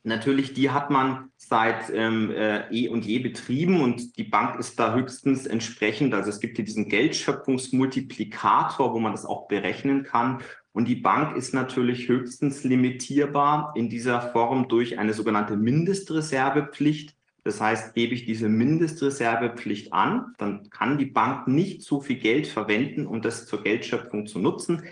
Natürlich, 0.06 0.54
die 0.54 0.70
hat 0.70 0.88
man 0.88 1.32
seit 1.36 1.90
ähm, 1.92 2.30
äh, 2.30 2.62
eh 2.70 2.88
und 2.88 3.04
je 3.04 3.18
betrieben 3.18 3.80
und 3.80 4.16
die 4.16 4.22
Bank 4.22 4.60
ist 4.60 4.78
da 4.78 4.94
höchstens 4.94 5.46
entsprechend. 5.46 6.14
Also 6.14 6.30
es 6.30 6.38
gibt 6.38 6.54
hier 6.54 6.64
diesen 6.64 6.88
Geldschöpfungsmultiplikator, 6.88 8.94
wo 8.94 9.00
man 9.00 9.10
das 9.10 9.26
auch 9.26 9.48
berechnen 9.48 10.04
kann. 10.04 10.42
Und 10.70 10.86
die 10.86 10.94
Bank 10.94 11.36
ist 11.36 11.54
natürlich 11.54 12.06
höchstens 12.06 12.62
limitierbar 12.62 13.72
in 13.74 13.88
dieser 13.88 14.20
Form 14.20 14.68
durch 14.68 14.96
eine 14.96 15.12
sogenannte 15.12 15.56
Mindestreservepflicht. 15.56 17.16
Das 17.42 17.60
heißt, 17.60 17.94
gebe 17.94 18.14
ich 18.14 18.24
diese 18.24 18.48
Mindestreservepflicht 18.48 19.92
an, 19.92 20.34
dann 20.38 20.70
kann 20.70 20.98
die 20.98 21.06
Bank 21.06 21.48
nicht 21.48 21.82
so 21.82 22.00
viel 22.00 22.20
Geld 22.20 22.46
verwenden, 22.46 23.08
um 23.08 23.22
das 23.22 23.46
zur 23.46 23.64
Geldschöpfung 23.64 24.28
zu 24.28 24.38
nutzen 24.38 24.84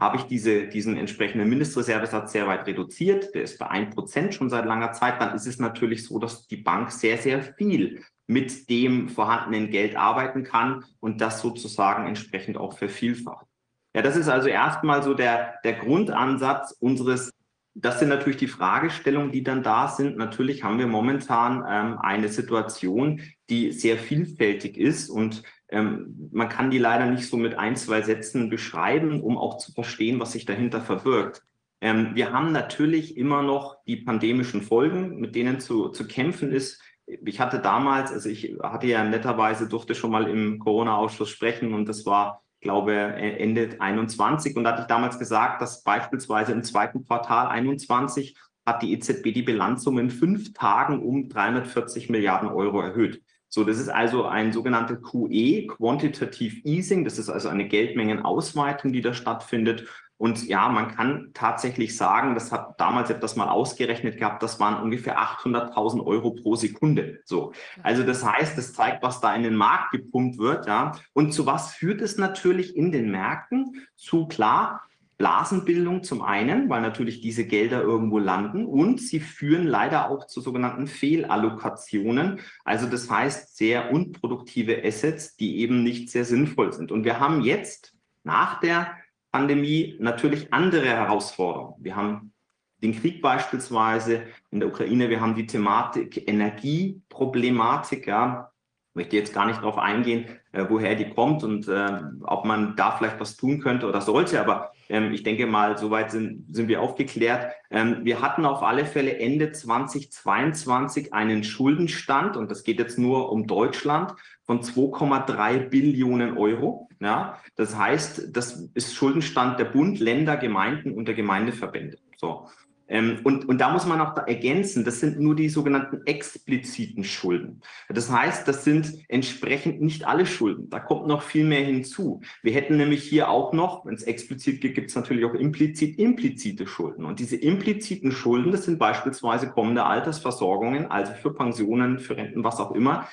habe 0.00 0.16
ich 0.16 0.24
diese, 0.24 0.68
diesen 0.68 0.96
entsprechenden 0.96 1.48
Mindestreservesatz 1.48 2.32
sehr 2.32 2.46
weit 2.46 2.66
reduziert. 2.66 3.34
Der 3.34 3.42
ist 3.42 3.58
bei 3.58 3.70
1% 3.70 4.32
schon 4.32 4.50
seit 4.50 4.64
langer 4.64 4.92
Zeit. 4.92 5.20
Dann 5.20 5.34
ist 5.34 5.46
es 5.46 5.58
natürlich 5.58 6.04
so, 6.04 6.18
dass 6.18 6.46
die 6.46 6.56
Bank 6.56 6.90
sehr, 6.90 7.18
sehr 7.18 7.42
viel 7.42 8.02
mit 8.26 8.68
dem 8.68 9.08
vorhandenen 9.08 9.70
Geld 9.70 9.96
arbeiten 9.96 10.44
kann 10.44 10.84
und 11.00 11.20
das 11.20 11.40
sozusagen 11.40 12.06
entsprechend 12.06 12.56
auch 12.56 12.76
vervielfacht. 12.76 13.46
Ja, 13.94 14.02
das 14.02 14.16
ist 14.16 14.28
also 14.28 14.48
erstmal 14.48 15.02
so 15.02 15.14
der, 15.14 15.54
der 15.64 15.74
Grundansatz 15.74 16.76
unseres 16.78 17.32
das 17.80 18.00
sind 18.00 18.08
natürlich 18.08 18.38
die 18.38 18.48
Fragestellungen, 18.48 19.30
die 19.30 19.44
dann 19.44 19.62
da 19.62 19.86
sind. 19.86 20.16
Natürlich 20.16 20.64
haben 20.64 20.78
wir 20.78 20.88
momentan 20.88 21.64
ähm, 21.68 21.98
eine 21.98 22.28
Situation, 22.28 23.22
die 23.50 23.70
sehr 23.70 23.98
vielfältig 23.98 24.76
ist 24.76 25.08
und 25.08 25.44
ähm, 25.70 26.28
man 26.32 26.48
kann 26.48 26.70
die 26.70 26.78
leider 26.78 27.06
nicht 27.06 27.28
so 27.28 27.36
mit 27.36 27.58
ein, 27.58 27.76
zwei 27.76 28.02
Sätzen 28.02 28.48
beschreiben, 28.48 29.22
um 29.22 29.36
auch 29.36 29.58
zu 29.58 29.72
verstehen, 29.72 30.20
was 30.20 30.32
sich 30.32 30.44
dahinter 30.44 30.80
verbirgt. 30.80 31.42
Ähm, 31.80 32.14
wir 32.14 32.32
haben 32.32 32.52
natürlich 32.52 33.16
immer 33.16 33.42
noch 33.42 33.76
die 33.86 33.96
pandemischen 33.96 34.62
Folgen, 34.62 35.20
mit 35.20 35.34
denen 35.34 35.60
zu, 35.60 35.90
zu 35.90 36.06
kämpfen 36.06 36.52
ist. 36.52 36.82
Ich 37.06 37.40
hatte 37.40 37.60
damals, 37.60 38.12
also 38.12 38.28
ich 38.28 38.56
hatte 38.62 38.86
ja 38.86 39.04
netterweise, 39.04 39.68
durfte 39.68 39.94
schon 39.94 40.10
mal 40.10 40.28
im 40.28 40.58
Corona-Ausschuss 40.58 41.30
sprechen 41.30 41.72
und 41.74 41.88
das 41.88 42.04
war, 42.04 42.42
glaube 42.60 42.94
Ende 42.94 43.76
21 43.78 44.56
und 44.56 44.64
da 44.64 44.72
hatte 44.72 44.82
ich 44.82 44.88
damals 44.88 45.18
gesagt, 45.18 45.62
dass 45.62 45.84
beispielsweise 45.84 46.52
im 46.52 46.64
zweiten 46.64 47.06
Quartal 47.06 47.46
21 47.46 48.36
hat 48.66 48.82
die 48.82 48.92
EZB 48.92 49.32
die 49.32 49.42
Bilanzsumme 49.42 50.00
in 50.00 50.10
fünf 50.10 50.52
Tagen 50.52 51.02
um 51.02 51.28
340 51.28 52.10
Milliarden 52.10 52.48
Euro 52.48 52.80
erhöht. 52.80 53.22
So, 53.48 53.64
das 53.64 53.78
ist 53.78 53.88
also 53.88 54.26
ein 54.26 54.52
sogenannter 54.52 54.96
QE, 54.96 55.66
Quantitative 55.66 56.66
Easing. 56.66 57.04
Das 57.04 57.18
ist 57.18 57.30
also 57.30 57.48
eine 57.48 57.66
Geldmengenausweitung, 57.66 58.92
die 58.92 59.00
da 59.00 59.14
stattfindet. 59.14 59.86
Und 60.18 60.48
ja, 60.48 60.68
man 60.68 60.88
kann 60.88 61.30
tatsächlich 61.32 61.96
sagen, 61.96 62.34
das 62.34 62.50
hat 62.50 62.80
damals, 62.80 63.12
das 63.20 63.36
mal 63.36 63.48
ausgerechnet 63.48 64.18
gehabt, 64.18 64.42
das 64.42 64.58
waren 64.58 64.82
ungefähr 64.82 65.18
800.000 65.18 66.04
Euro 66.04 66.32
pro 66.32 66.56
Sekunde. 66.56 67.20
So, 67.24 67.52
also 67.84 68.02
das 68.02 68.24
heißt, 68.24 68.58
das 68.58 68.72
zeigt, 68.72 69.02
was 69.04 69.20
da 69.20 69.32
in 69.34 69.44
den 69.44 69.54
Markt 69.54 69.92
gepumpt 69.92 70.38
wird, 70.38 70.66
ja. 70.66 70.92
Und 71.12 71.32
zu 71.32 71.46
was 71.46 71.72
führt 71.72 72.00
es 72.00 72.18
natürlich 72.18 72.76
in 72.76 72.90
den 72.90 73.12
Märkten? 73.12 73.86
Zu 73.94 74.26
klar, 74.26 74.87
Blasenbildung 75.18 76.04
zum 76.04 76.22
einen, 76.22 76.70
weil 76.70 76.80
natürlich 76.80 77.20
diese 77.20 77.44
Gelder 77.44 77.82
irgendwo 77.82 78.18
landen 78.20 78.64
und 78.64 79.00
sie 79.00 79.18
führen 79.18 79.66
leider 79.66 80.10
auch 80.10 80.28
zu 80.28 80.40
sogenannten 80.40 80.86
Fehlallokationen. 80.86 82.40
Also 82.64 82.86
das 82.86 83.10
heißt 83.10 83.56
sehr 83.56 83.92
unproduktive 83.92 84.84
Assets, 84.84 85.36
die 85.36 85.58
eben 85.58 85.82
nicht 85.82 86.10
sehr 86.10 86.24
sinnvoll 86.24 86.72
sind. 86.72 86.92
Und 86.92 87.04
wir 87.04 87.18
haben 87.18 87.42
jetzt 87.42 87.94
nach 88.22 88.60
der 88.60 88.96
Pandemie 89.32 89.96
natürlich 89.98 90.52
andere 90.52 90.86
Herausforderungen. 90.86 91.74
Wir 91.80 91.96
haben 91.96 92.32
den 92.80 92.94
Krieg 92.94 93.20
beispielsweise 93.20 94.22
in 94.52 94.60
der 94.60 94.68
Ukraine, 94.68 95.10
wir 95.10 95.20
haben 95.20 95.34
die 95.34 95.46
Thematik 95.46 96.28
Energieproblematik, 96.28 98.06
ja, 98.06 98.52
möchte 98.94 99.16
jetzt 99.16 99.34
gar 99.34 99.46
nicht 99.46 99.58
darauf 99.58 99.78
eingehen, 99.78 100.26
äh, 100.52 100.64
woher 100.68 100.94
die 100.94 101.10
kommt 101.10 101.42
und 101.42 101.66
äh, 101.66 102.02
ob 102.22 102.44
man 102.44 102.76
da 102.76 102.92
vielleicht 102.92 103.18
was 103.18 103.36
tun 103.36 103.60
könnte 103.60 103.88
oder 103.88 104.00
sollte. 104.00 104.40
Aber 104.40 104.72
ähm, 104.88 105.12
ich 105.12 105.22
denke 105.22 105.46
mal, 105.46 105.76
soweit 105.78 106.10
sind, 106.10 106.46
sind 106.54 106.68
wir 106.68 106.80
aufgeklärt. 106.80 107.52
Ähm, 107.70 108.04
wir 108.04 108.22
hatten 108.22 108.44
auf 108.44 108.62
alle 108.62 108.86
Fälle 108.86 109.18
Ende 109.18 109.52
2022 109.52 111.12
einen 111.12 111.44
Schuldenstand, 111.44 112.36
und 112.36 112.50
das 112.50 112.64
geht 112.64 112.78
jetzt 112.78 112.98
nur 112.98 113.30
um 113.30 113.46
Deutschland, 113.46 114.14
von 114.44 114.62
2,3 114.62 115.68
Billionen 115.68 116.38
Euro. 116.38 116.88
Ja, 117.00 117.38
das 117.54 117.76
heißt, 117.76 118.36
das 118.36 118.70
ist 118.74 118.94
Schuldenstand 118.94 119.60
der 119.60 119.66
Bund, 119.66 120.00
Länder, 120.00 120.36
Gemeinden 120.36 120.92
und 120.92 121.06
der 121.06 121.14
Gemeindeverbände. 121.14 121.98
So. 122.16 122.48
Ähm, 122.88 123.20
und, 123.24 123.48
und 123.48 123.58
da 123.58 123.70
muss 123.70 123.86
man 123.86 124.00
auch 124.00 124.14
da 124.14 124.22
ergänzen, 124.22 124.84
das 124.84 125.00
sind 125.00 125.20
nur 125.20 125.36
die 125.36 125.48
sogenannten 125.48 126.00
expliziten 126.06 127.04
Schulden. 127.04 127.60
Das 127.88 128.10
heißt, 128.10 128.48
das 128.48 128.64
sind 128.64 128.98
entsprechend 129.08 129.80
nicht 129.80 130.06
alle 130.06 130.26
Schulden. 130.26 130.70
Da 130.70 130.80
kommt 130.80 131.06
noch 131.06 131.22
viel 131.22 131.44
mehr 131.44 131.64
hinzu. 131.64 132.22
Wir 132.42 132.52
hätten 132.52 132.76
nämlich 132.76 133.04
hier 133.04 133.28
auch 133.28 133.52
noch, 133.52 133.84
wenn 133.84 133.94
es 133.94 134.02
explizit 134.02 134.60
gibt, 134.60 134.74
gibt 134.74 134.90
es 134.90 134.96
natürlich 134.96 135.24
auch 135.24 135.34
implizit 135.34 135.98
implizite 135.98 136.66
Schulden. 136.66 137.04
Und 137.04 137.20
diese 137.20 137.36
impliziten 137.36 138.12
Schulden, 138.12 138.52
das 138.52 138.64
sind 138.64 138.78
beispielsweise 138.78 139.50
kommende 139.50 139.84
Altersversorgungen, 139.84 140.90
also 140.90 141.12
für 141.12 141.34
Pensionen, 141.34 141.98
für 141.98 142.16
Renten, 142.16 142.44
was 142.44 142.58
auch 142.58 142.72
immer, 142.72 143.08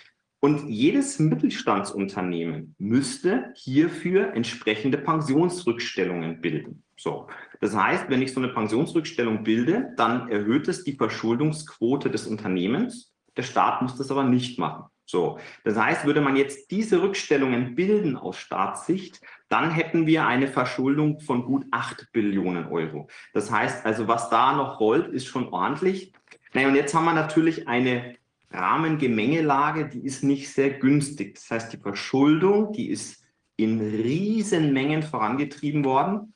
und 0.45 0.69
jedes 0.69 1.17
Mittelstandsunternehmen 1.17 2.75
müsste 2.77 3.51
hierfür 3.55 4.33
entsprechende 4.35 4.99
Pensionsrückstellungen 4.99 6.39
bilden. 6.39 6.83
So. 6.99 7.25
Das 7.61 7.75
heißt, 7.75 8.11
wenn 8.11 8.21
ich 8.21 8.31
so 8.31 8.39
eine 8.39 8.53
Pensionsrückstellung 8.53 9.43
bilde, 9.43 9.95
dann 9.97 10.29
erhöht 10.29 10.67
es 10.67 10.83
die 10.83 10.93
Verschuldungsquote 10.93 12.11
des 12.11 12.27
Unternehmens. 12.27 13.11
Der 13.35 13.41
Staat 13.41 13.81
muss 13.81 13.97
das 13.97 14.11
aber 14.11 14.23
nicht 14.23 14.59
machen. 14.59 14.85
So. 15.07 15.39
Das 15.63 15.79
heißt, 15.79 16.05
würde 16.05 16.21
man 16.21 16.35
jetzt 16.35 16.69
diese 16.69 17.01
Rückstellungen 17.01 17.73
bilden 17.73 18.15
aus 18.15 18.37
Staatssicht, 18.37 19.21
dann 19.49 19.71
hätten 19.71 20.05
wir 20.05 20.27
eine 20.27 20.47
Verschuldung 20.47 21.21
von 21.21 21.43
gut 21.45 21.65
8 21.71 22.09
Billionen 22.13 22.67
Euro. 22.67 23.07
Das 23.33 23.49
heißt 23.49 23.83
also, 23.83 24.07
was 24.07 24.29
da 24.29 24.53
noch 24.53 24.79
rollt, 24.79 25.07
ist 25.07 25.25
schon 25.25 25.47
ordentlich. 25.47 26.13
Naja, 26.53 26.67
und 26.67 26.75
jetzt 26.75 26.93
haben 26.93 27.05
wir 27.05 27.13
natürlich 27.13 27.67
eine 27.67 28.15
Rahmengemengelage, 28.55 29.89
die 29.89 30.05
ist 30.05 30.23
nicht 30.23 30.49
sehr 30.49 30.71
günstig. 30.71 31.35
Das 31.35 31.51
heißt, 31.51 31.73
die 31.73 31.77
Verschuldung, 31.77 32.73
die 32.73 32.89
ist 32.89 33.23
in 33.57 33.79
Riesenmengen 33.79 35.03
vorangetrieben 35.03 35.85
worden. 35.85 36.33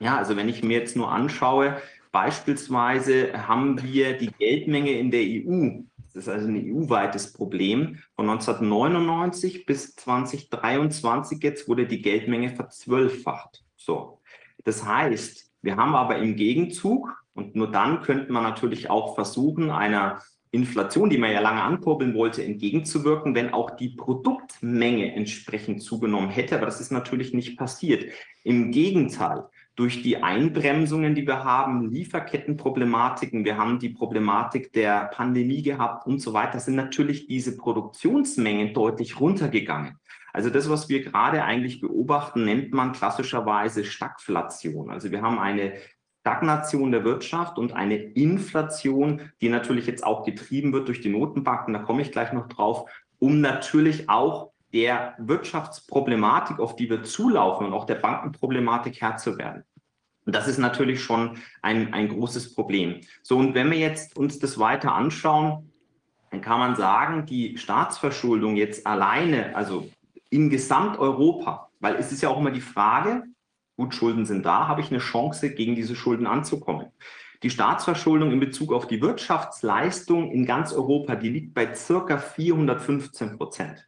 Ja, 0.00 0.16
also 0.16 0.36
wenn 0.36 0.48
ich 0.48 0.62
mir 0.62 0.78
jetzt 0.78 0.96
nur 0.96 1.10
anschaue, 1.10 1.80
beispielsweise 2.12 3.46
haben 3.46 3.82
wir 3.82 4.16
die 4.16 4.30
Geldmenge 4.38 4.92
in 4.92 5.10
der 5.10 5.22
EU, 5.22 5.82
das 6.14 6.14
ist 6.24 6.28
also 6.28 6.48
ein 6.48 6.56
EU-weites 6.56 7.32
Problem, 7.32 7.98
von 8.14 8.28
1999 8.30 9.66
bis 9.66 9.94
2023 9.96 11.42
jetzt 11.42 11.68
wurde 11.68 11.86
die 11.86 12.02
Geldmenge 12.02 12.50
verzwölffacht. 12.50 13.62
So, 13.76 14.20
das 14.64 14.84
heißt, 14.84 15.50
wir 15.62 15.76
haben 15.76 15.94
aber 15.94 16.18
im 16.18 16.36
Gegenzug, 16.36 17.14
und 17.34 17.54
nur 17.54 17.70
dann 17.70 18.02
könnte 18.02 18.32
man 18.32 18.42
natürlich 18.42 18.90
auch 18.90 19.14
versuchen, 19.14 19.70
einer 19.70 20.20
Inflation, 20.50 21.10
die 21.10 21.18
man 21.18 21.32
ja 21.32 21.40
lange 21.40 21.62
ankurbeln 21.62 22.14
wollte, 22.14 22.44
entgegenzuwirken, 22.44 23.34
wenn 23.34 23.52
auch 23.52 23.70
die 23.70 23.90
Produktmenge 23.90 25.14
entsprechend 25.14 25.82
zugenommen 25.82 26.30
hätte. 26.30 26.56
Aber 26.56 26.66
das 26.66 26.80
ist 26.80 26.90
natürlich 26.90 27.34
nicht 27.34 27.58
passiert. 27.58 28.12
Im 28.44 28.70
Gegenteil, 28.70 29.44
durch 29.76 30.02
die 30.02 30.22
Einbremsungen, 30.22 31.14
die 31.14 31.26
wir 31.26 31.44
haben, 31.44 31.90
Lieferkettenproblematiken, 31.92 33.44
wir 33.44 33.56
haben 33.56 33.78
die 33.78 33.90
Problematik 33.90 34.72
der 34.72 35.04
Pandemie 35.14 35.62
gehabt 35.62 36.06
und 36.06 36.20
so 36.20 36.32
weiter, 36.32 36.58
sind 36.58 36.74
natürlich 36.74 37.28
diese 37.28 37.56
Produktionsmengen 37.56 38.74
deutlich 38.74 39.20
runtergegangen. 39.20 39.98
Also 40.32 40.50
das, 40.50 40.68
was 40.68 40.88
wir 40.88 41.02
gerade 41.02 41.44
eigentlich 41.44 41.80
beobachten, 41.80 42.44
nennt 42.44 42.72
man 42.72 42.92
klassischerweise 42.92 43.84
Stagflation. 43.84 44.90
Also 44.90 45.10
wir 45.10 45.22
haben 45.22 45.38
eine 45.38 45.74
Stagnation 46.20 46.92
der 46.92 47.04
Wirtschaft 47.04 47.58
und 47.58 47.72
eine 47.72 47.96
Inflation, 47.96 49.22
die 49.40 49.48
natürlich 49.48 49.86
jetzt 49.86 50.04
auch 50.04 50.24
getrieben 50.24 50.72
wird 50.72 50.88
durch 50.88 51.00
die 51.00 51.08
Notenbanken, 51.08 51.72
da 51.72 51.80
komme 51.80 52.02
ich 52.02 52.12
gleich 52.12 52.32
noch 52.32 52.48
drauf, 52.48 52.90
um 53.18 53.40
natürlich 53.40 54.08
auch 54.08 54.52
der 54.72 55.14
Wirtschaftsproblematik, 55.18 56.58
auf 56.58 56.76
die 56.76 56.90
wir 56.90 57.02
zulaufen 57.02 57.66
und 57.66 57.72
auch 57.72 57.86
der 57.86 57.94
Bankenproblematik 57.94 59.00
Herr 59.00 59.16
zu 59.16 59.38
werden. 59.38 59.64
Und 60.26 60.34
das 60.34 60.46
ist 60.46 60.58
natürlich 60.58 61.02
schon 61.02 61.38
ein, 61.62 61.94
ein 61.94 62.08
großes 62.10 62.54
Problem. 62.54 63.00
So, 63.22 63.38
und 63.38 63.54
wenn 63.54 63.70
wir 63.70 63.78
jetzt 63.78 64.18
uns 64.18 64.38
das 64.38 64.58
weiter 64.58 64.92
anschauen, 64.92 65.72
dann 66.30 66.42
kann 66.42 66.58
man 66.58 66.76
sagen, 66.76 67.24
die 67.24 67.56
Staatsverschuldung 67.56 68.56
jetzt 68.56 68.86
alleine, 68.86 69.56
also 69.56 69.88
in 70.28 70.50
Gesamteuropa, 70.50 71.70
weil 71.80 71.94
es 71.94 72.12
ist 72.12 72.20
ja 72.22 72.28
auch 72.28 72.38
immer 72.38 72.50
die 72.50 72.60
Frage, 72.60 73.24
gut, 73.78 73.94
Schulden 73.94 74.26
sind 74.26 74.44
da, 74.44 74.66
habe 74.66 74.80
ich 74.80 74.90
eine 74.90 74.98
Chance, 74.98 75.54
gegen 75.54 75.76
diese 75.76 75.94
Schulden 75.94 76.26
anzukommen. 76.26 76.88
Die 77.44 77.50
Staatsverschuldung 77.50 78.32
in 78.32 78.40
Bezug 78.40 78.72
auf 78.72 78.88
die 78.88 79.00
Wirtschaftsleistung 79.00 80.32
in 80.32 80.44
ganz 80.44 80.72
Europa, 80.72 81.14
die 81.14 81.28
liegt 81.28 81.54
bei 81.54 81.72
circa 81.74 82.18
415 82.18 83.38
Prozent. 83.38 83.86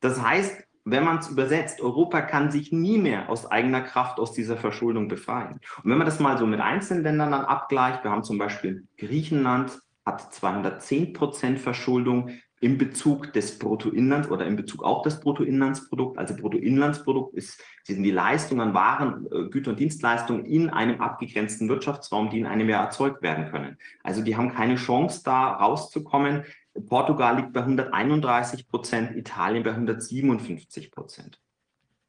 Das 0.00 0.20
heißt, 0.20 0.64
wenn 0.84 1.04
man 1.04 1.18
es 1.18 1.28
übersetzt, 1.28 1.80
Europa 1.80 2.22
kann 2.22 2.50
sich 2.50 2.72
nie 2.72 2.98
mehr 2.98 3.28
aus 3.28 3.48
eigener 3.48 3.82
Kraft 3.82 4.18
aus 4.18 4.32
dieser 4.32 4.56
Verschuldung 4.56 5.06
befreien. 5.06 5.60
Und 5.84 5.90
wenn 5.90 5.98
man 5.98 6.06
das 6.06 6.18
mal 6.18 6.36
so 6.36 6.46
mit 6.46 6.60
einzelnen 6.60 7.04
Ländern 7.04 7.30
dann 7.30 7.44
abgleicht, 7.44 8.02
wir 8.02 8.10
haben 8.10 8.24
zum 8.24 8.38
Beispiel 8.38 8.88
Griechenland, 8.98 9.78
hat 10.04 10.34
210 10.34 11.12
Prozent 11.12 11.60
Verschuldung, 11.60 12.30
in 12.60 12.76
Bezug 12.76 13.32
des 13.32 13.58
Bruttoinlands 13.58 14.30
oder 14.30 14.46
in 14.46 14.54
Bezug 14.54 14.84
auf 14.84 15.02
das 15.02 15.20
Bruttoinlandsprodukt. 15.20 16.18
Also 16.18 16.36
Bruttoinlandsprodukt 16.36 17.34
ist, 17.34 17.62
sind 17.84 18.02
die 18.02 18.10
Leistungen 18.10 18.60
an 18.60 18.74
Waren, 18.74 19.26
äh, 19.32 19.48
Güter 19.48 19.70
und 19.70 19.80
Dienstleistungen 19.80 20.44
in 20.44 20.68
einem 20.68 21.00
abgegrenzten 21.00 21.70
Wirtschaftsraum, 21.70 22.28
die 22.28 22.40
in 22.40 22.46
einem 22.46 22.68
Jahr 22.68 22.84
erzeugt 22.84 23.22
werden 23.22 23.50
können. 23.50 23.78
Also 24.04 24.22
die 24.22 24.36
haben 24.36 24.52
keine 24.52 24.76
Chance, 24.76 25.22
da 25.24 25.54
rauszukommen. 25.54 26.44
Portugal 26.86 27.36
liegt 27.36 27.54
bei 27.54 27.60
131 27.60 28.68
Prozent, 28.68 29.16
Italien 29.16 29.62
bei 29.62 29.70
157 29.70 30.90
Prozent. 30.90 31.40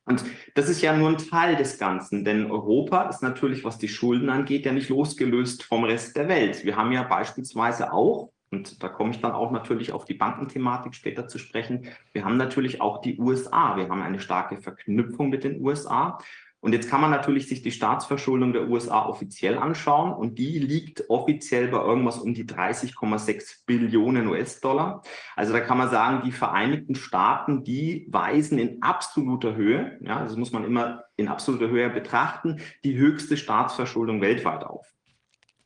Und 0.03 0.25
das 0.55 0.67
ist 0.67 0.81
ja 0.81 0.95
nur 0.97 1.09
ein 1.09 1.17
Teil 1.17 1.55
des 1.55 1.77
Ganzen, 1.77 2.25
denn 2.25 2.51
Europa 2.51 3.03
ist 3.03 3.21
natürlich, 3.21 3.63
was 3.63 3.77
die 3.77 3.87
Schulden 3.87 4.29
angeht, 4.29 4.65
ja 4.65 4.73
nicht 4.73 4.89
losgelöst 4.89 5.63
vom 5.63 5.85
Rest 5.85 6.17
der 6.17 6.27
Welt. 6.27 6.65
Wir 6.65 6.75
haben 6.75 6.91
ja 6.91 7.03
beispielsweise 7.03 7.93
auch 7.93 8.31
und 8.51 8.83
da 8.83 8.89
komme 8.89 9.11
ich 9.11 9.21
dann 9.21 9.31
auch 9.31 9.51
natürlich 9.51 9.93
auf 9.93 10.03
die 10.03 10.13
Bankenthematik 10.13 10.93
später 10.93 11.27
zu 11.27 11.39
sprechen. 11.39 11.87
Wir 12.11 12.25
haben 12.25 12.35
natürlich 12.35 12.81
auch 12.81 13.01
die 13.01 13.17
USA. 13.17 13.77
Wir 13.77 13.87
haben 13.87 14.01
eine 14.01 14.19
starke 14.19 14.57
Verknüpfung 14.57 15.29
mit 15.29 15.45
den 15.45 15.61
USA. 15.61 16.19
Und 16.59 16.73
jetzt 16.73 16.89
kann 16.89 17.01
man 17.01 17.09
natürlich 17.09 17.47
sich 17.47 17.63
die 17.63 17.71
Staatsverschuldung 17.71 18.53
der 18.53 18.69
USA 18.69 19.07
offiziell 19.07 19.57
anschauen 19.57 20.13
und 20.13 20.37
die 20.37 20.59
liegt 20.59 21.09
offiziell 21.09 21.69
bei 21.69 21.79
irgendwas 21.79 22.19
um 22.19 22.35
die 22.35 22.45
30,6 22.45 23.65
Billionen 23.65 24.27
US-Dollar. 24.27 25.01
Also 25.35 25.53
da 25.53 25.59
kann 25.59 25.79
man 25.79 25.89
sagen, 25.89 26.21
die 26.23 26.31
Vereinigten 26.31 26.93
Staaten, 26.93 27.63
die 27.63 28.05
weisen 28.11 28.59
in 28.59 28.83
absoluter 28.83 29.55
Höhe, 29.55 29.97
ja, 30.01 30.23
das 30.23 30.35
muss 30.35 30.51
man 30.51 30.63
immer 30.63 31.05
in 31.15 31.29
absoluter 31.29 31.69
Höhe 31.69 31.89
betrachten, 31.89 32.61
die 32.83 32.95
höchste 32.95 33.37
Staatsverschuldung 33.37 34.21
weltweit 34.21 34.63
auf. 34.63 34.87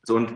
So 0.03 0.15
und 0.15 0.33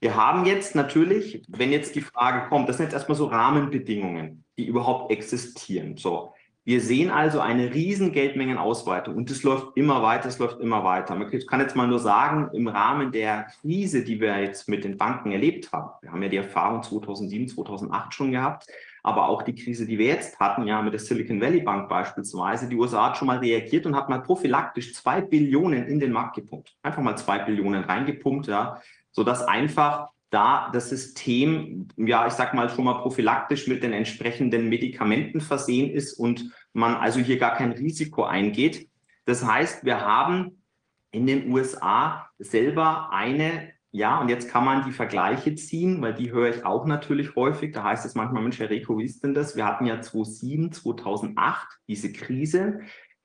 wir 0.00 0.14
haben 0.14 0.44
jetzt 0.46 0.74
natürlich, 0.74 1.42
wenn 1.48 1.72
jetzt 1.72 1.94
die 1.94 2.00
Frage 2.00 2.48
kommt, 2.48 2.68
das 2.68 2.76
sind 2.76 2.84
jetzt 2.86 2.94
erstmal 2.94 3.18
so 3.18 3.26
Rahmenbedingungen, 3.26 4.44
die 4.56 4.66
überhaupt 4.66 5.10
existieren. 5.10 5.96
So, 5.96 6.32
wir 6.68 6.82
sehen 6.82 7.10
also 7.10 7.40
eine 7.40 7.72
riesen 7.72 8.12
Geldmengenausweitung 8.12 9.16
und 9.16 9.30
es 9.30 9.42
läuft 9.42 9.74
immer 9.74 10.02
weiter, 10.02 10.28
es 10.28 10.38
läuft 10.38 10.60
immer 10.60 10.84
weiter. 10.84 11.14
Man 11.14 11.30
kann 11.30 11.60
jetzt 11.60 11.74
mal 11.74 11.88
nur 11.88 11.98
sagen, 11.98 12.50
im 12.52 12.68
Rahmen 12.68 13.10
der 13.10 13.46
Krise, 13.62 14.04
die 14.04 14.20
wir 14.20 14.38
jetzt 14.38 14.68
mit 14.68 14.84
den 14.84 14.98
Banken 14.98 15.32
erlebt 15.32 15.72
haben, 15.72 15.90
wir 16.02 16.12
haben 16.12 16.22
ja 16.22 16.28
die 16.28 16.36
Erfahrung 16.36 16.82
2007, 16.82 17.48
2008 17.48 18.12
schon 18.12 18.32
gehabt, 18.32 18.66
aber 19.02 19.30
auch 19.30 19.42
die 19.42 19.54
Krise, 19.54 19.86
die 19.86 19.98
wir 19.98 20.08
jetzt 20.08 20.38
hatten, 20.38 20.66
ja 20.66 20.82
mit 20.82 20.92
der 20.92 21.00
Silicon 21.00 21.40
Valley 21.40 21.62
Bank 21.62 21.88
beispielsweise, 21.88 22.68
die 22.68 22.76
USA 22.76 23.06
hat 23.06 23.16
schon 23.16 23.28
mal 23.28 23.38
reagiert 23.38 23.86
und 23.86 23.96
hat 23.96 24.10
mal 24.10 24.20
prophylaktisch 24.20 24.92
zwei 24.92 25.22
Billionen 25.22 25.86
in 25.86 25.98
den 25.98 26.12
Markt 26.12 26.36
gepumpt. 26.36 26.76
Einfach 26.82 27.02
mal 27.02 27.16
zwei 27.16 27.38
Billionen 27.38 27.84
reingepumpt, 27.84 28.46
ja, 28.46 28.78
sodass 29.18 29.42
einfach 29.42 30.10
da 30.30 30.70
das 30.72 30.90
System, 30.90 31.88
ja, 31.96 32.28
ich 32.28 32.34
sag 32.34 32.54
mal 32.54 32.70
schon 32.70 32.84
mal 32.84 33.00
prophylaktisch 33.00 33.66
mit 33.66 33.82
den 33.82 33.92
entsprechenden 33.92 34.68
Medikamenten 34.68 35.40
versehen 35.40 35.90
ist 35.90 36.12
und 36.12 36.52
man 36.72 36.94
also 36.94 37.18
hier 37.18 37.36
gar 37.36 37.56
kein 37.56 37.72
Risiko 37.72 38.22
eingeht. 38.22 38.88
Das 39.24 39.44
heißt, 39.44 39.84
wir 39.84 40.02
haben 40.02 40.62
in 41.10 41.26
den 41.26 41.50
USA 41.50 42.28
selber 42.38 43.10
eine, 43.10 43.72
ja, 43.90 44.20
und 44.20 44.28
jetzt 44.28 44.48
kann 44.48 44.64
man 44.64 44.84
die 44.84 44.92
Vergleiche 44.92 45.56
ziehen, 45.56 46.00
weil 46.00 46.14
die 46.14 46.30
höre 46.30 46.54
ich 46.54 46.64
auch 46.64 46.86
natürlich 46.86 47.34
häufig. 47.34 47.72
Da 47.72 47.82
heißt 47.82 48.06
es 48.06 48.14
manchmal, 48.14 48.44
Mensch, 48.44 48.60
Herr 48.60 48.70
Rico, 48.70 48.98
wie 48.98 49.04
ist 49.04 49.24
denn 49.24 49.34
das? 49.34 49.56
Wir 49.56 49.66
hatten 49.66 49.84
ja 49.84 50.00
2007, 50.00 50.70
2008 50.70 51.66
diese 51.88 52.12
Krise. 52.12 52.82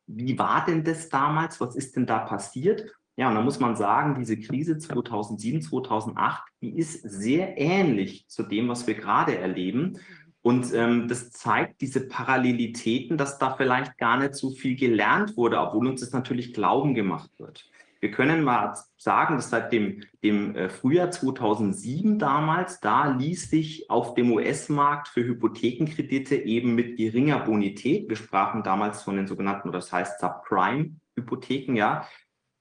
Wie 0.07 0.39
war 0.39 0.65
denn 0.65 0.83
das 0.83 1.09
damals? 1.09 1.61
Was 1.61 1.75
ist 1.75 1.95
denn 1.95 2.07
da 2.07 2.17
passiert? 2.17 2.91
Ja, 3.15 3.29
und 3.29 3.35
da 3.35 3.41
muss 3.41 3.59
man 3.59 3.75
sagen, 3.75 4.15
diese 4.17 4.39
Krise 4.39 4.77
2007, 4.77 5.61
2008, 5.61 6.43
die 6.61 6.77
ist 6.77 7.01
sehr 7.03 7.57
ähnlich 7.59 8.27
zu 8.27 8.43
dem, 8.43 8.67
was 8.69 8.87
wir 8.87 8.95
gerade 8.95 9.37
erleben. 9.37 9.99
Und 10.41 10.73
ähm, 10.73 11.07
das 11.07 11.31
zeigt 11.31 11.81
diese 11.81 12.07
Parallelitäten, 12.07 13.17
dass 13.17 13.37
da 13.37 13.55
vielleicht 13.55 13.97
gar 13.97 14.17
nicht 14.17 14.35
so 14.35 14.49
viel 14.49 14.75
gelernt 14.75 15.37
wurde, 15.37 15.59
obwohl 15.59 15.87
uns 15.87 16.01
das 16.01 16.11
natürlich 16.11 16.53
Glauben 16.53 16.95
gemacht 16.95 17.29
wird. 17.37 17.69
Wir 18.01 18.11
können 18.11 18.43
mal 18.43 18.77
sagen, 18.97 19.37
dass 19.37 19.49
seit 19.49 19.71
dem, 19.71 20.03
dem 20.21 20.53
äh, 20.57 20.67
Frühjahr 20.67 21.09
2007 21.09 22.19
damals, 22.19 22.81
da 22.81 23.07
ließ 23.07 23.49
sich 23.49 23.89
auf 23.89 24.15
dem 24.15 24.33
US-Markt 24.33 25.07
für 25.07 25.23
Hypothekenkredite 25.23 26.35
eben 26.35 26.75
mit 26.75 26.97
geringer 26.97 27.39
Bonität, 27.39 28.09
wir 28.09 28.17
sprachen 28.17 28.63
damals 28.63 29.03
von 29.03 29.15
den 29.15 29.27
sogenannten, 29.27 29.69
oder 29.69 29.77
das 29.77 29.93
heißt 29.93 30.19
Subprime-Hypotheken, 30.19 31.77
ja, 31.77 32.05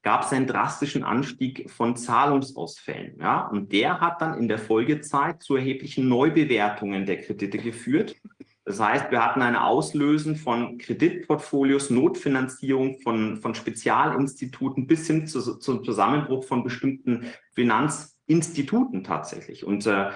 gab 0.03 0.25
es 0.25 0.33
einen 0.33 0.47
drastischen 0.47 1.05
Anstieg 1.05 1.71
von 1.71 1.97
Zahlungsausfällen. 1.97 3.19
Ja? 3.21 3.47
Und 3.47 3.73
der 3.73 4.01
hat 4.01 4.21
dann 4.21 4.39
in 4.39 4.49
der 4.49 4.59
Folgezeit 4.59 5.43
zu 5.43 5.57
erheblichen 5.57 6.09
Neubewertungen 6.09 7.07
der 7.07 7.19
Kredite 7.19 7.59
geführt. 7.59 8.17
Das 8.65 8.79
heißt, 8.79 9.11
wir 9.11 9.25
hatten 9.25 9.43
eine 9.43 9.65
Auslösen 9.65 10.37
von 10.37 10.79
Kreditportfolios, 10.79 11.91
Notfinanzierung 11.91 13.01
von, 13.01 13.37
von 13.39 13.55
Spezialinstituten 13.55 14.87
bis 14.87 15.07
hin 15.07 15.27
zu, 15.27 15.59
zum 15.59 15.85
Zusammenbruch 15.85 16.45
von 16.45 16.63
bestimmten 16.63 17.27
Finanzinstituten 17.55 19.03
tatsächlich. 19.03 19.65
Und 19.65 19.87
äh, 19.87 20.11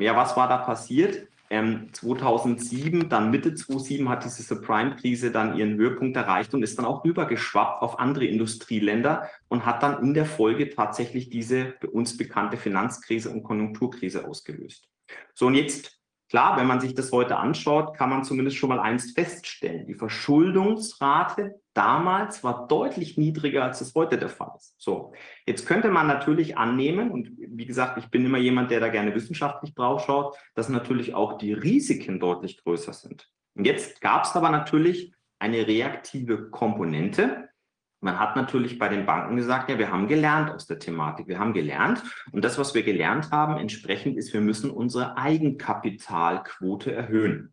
ja, 0.00 0.16
was 0.16 0.36
war 0.36 0.48
da 0.48 0.58
passiert? 0.58 1.28
Ähm, 1.48 1.90
2007, 1.92 3.08
dann 3.08 3.30
Mitte 3.30 3.54
2007 3.54 4.08
hat 4.08 4.24
diese 4.24 4.42
Subprime-Krise 4.42 5.30
dann 5.30 5.56
ihren 5.56 5.76
Höhepunkt 5.76 6.16
erreicht 6.16 6.54
und 6.54 6.62
ist 6.62 6.78
dann 6.78 6.86
auch 6.86 7.04
rübergeschwappt 7.04 7.82
auf 7.82 7.98
andere 7.98 8.26
Industrieländer 8.26 9.28
und 9.48 9.64
hat 9.64 9.82
dann 9.82 10.02
in 10.02 10.14
der 10.14 10.26
Folge 10.26 10.70
tatsächlich 10.70 11.30
diese 11.30 11.74
uns 11.92 12.16
bekannte 12.16 12.56
Finanzkrise 12.56 13.30
und 13.30 13.42
Konjunkturkrise 13.42 14.26
ausgelöst. 14.26 14.88
So, 15.34 15.46
und 15.46 15.54
jetzt 15.54 15.95
Klar, 16.28 16.56
wenn 16.56 16.66
man 16.66 16.80
sich 16.80 16.94
das 16.94 17.12
heute 17.12 17.36
anschaut, 17.36 17.96
kann 17.96 18.10
man 18.10 18.24
zumindest 18.24 18.56
schon 18.56 18.68
mal 18.68 18.80
eins 18.80 19.12
feststellen. 19.12 19.86
Die 19.86 19.94
Verschuldungsrate 19.94 21.60
damals 21.72 22.42
war 22.42 22.66
deutlich 22.66 23.16
niedriger, 23.16 23.62
als 23.62 23.80
es 23.80 23.94
heute 23.94 24.18
der 24.18 24.28
Fall 24.28 24.50
ist. 24.56 24.74
So, 24.78 25.12
jetzt 25.46 25.66
könnte 25.66 25.90
man 25.90 26.08
natürlich 26.08 26.58
annehmen, 26.58 27.12
und 27.12 27.30
wie 27.38 27.66
gesagt, 27.66 27.98
ich 27.98 28.10
bin 28.10 28.26
immer 28.26 28.38
jemand, 28.38 28.72
der 28.72 28.80
da 28.80 28.88
gerne 28.88 29.14
wissenschaftlich 29.14 29.74
drauf 29.74 30.04
schaut, 30.04 30.36
dass 30.54 30.68
natürlich 30.68 31.14
auch 31.14 31.38
die 31.38 31.52
Risiken 31.52 32.18
deutlich 32.18 32.62
größer 32.64 32.92
sind. 32.92 33.28
Und 33.54 33.64
jetzt 33.64 34.00
gab 34.00 34.24
es 34.24 34.34
aber 34.34 34.50
natürlich 34.50 35.14
eine 35.38 35.66
reaktive 35.66 36.50
Komponente, 36.50 37.48
man 38.06 38.20
hat 38.20 38.36
natürlich 38.36 38.78
bei 38.78 38.88
den 38.88 39.04
Banken 39.04 39.36
gesagt, 39.36 39.68
ja, 39.68 39.80
wir 39.80 39.90
haben 39.90 40.06
gelernt 40.06 40.52
aus 40.52 40.66
der 40.66 40.78
Thematik. 40.78 41.26
Wir 41.26 41.40
haben 41.40 41.52
gelernt 41.52 42.04
und 42.30 42.44
das, 42.44 42.56
was 42.56 42.72
wir 42.72 42.84
gelernt 42.84 43.32
haben, 43.32 43.56
entsprechend 43.56 44.16
ist, 44.16 44.32
wir 44.32 44.40
müssen 44.40 44.70
unsere 44.70 45.18
Eigenkapitalquote 45.18 46.92
erhöhen. 46.92 47.52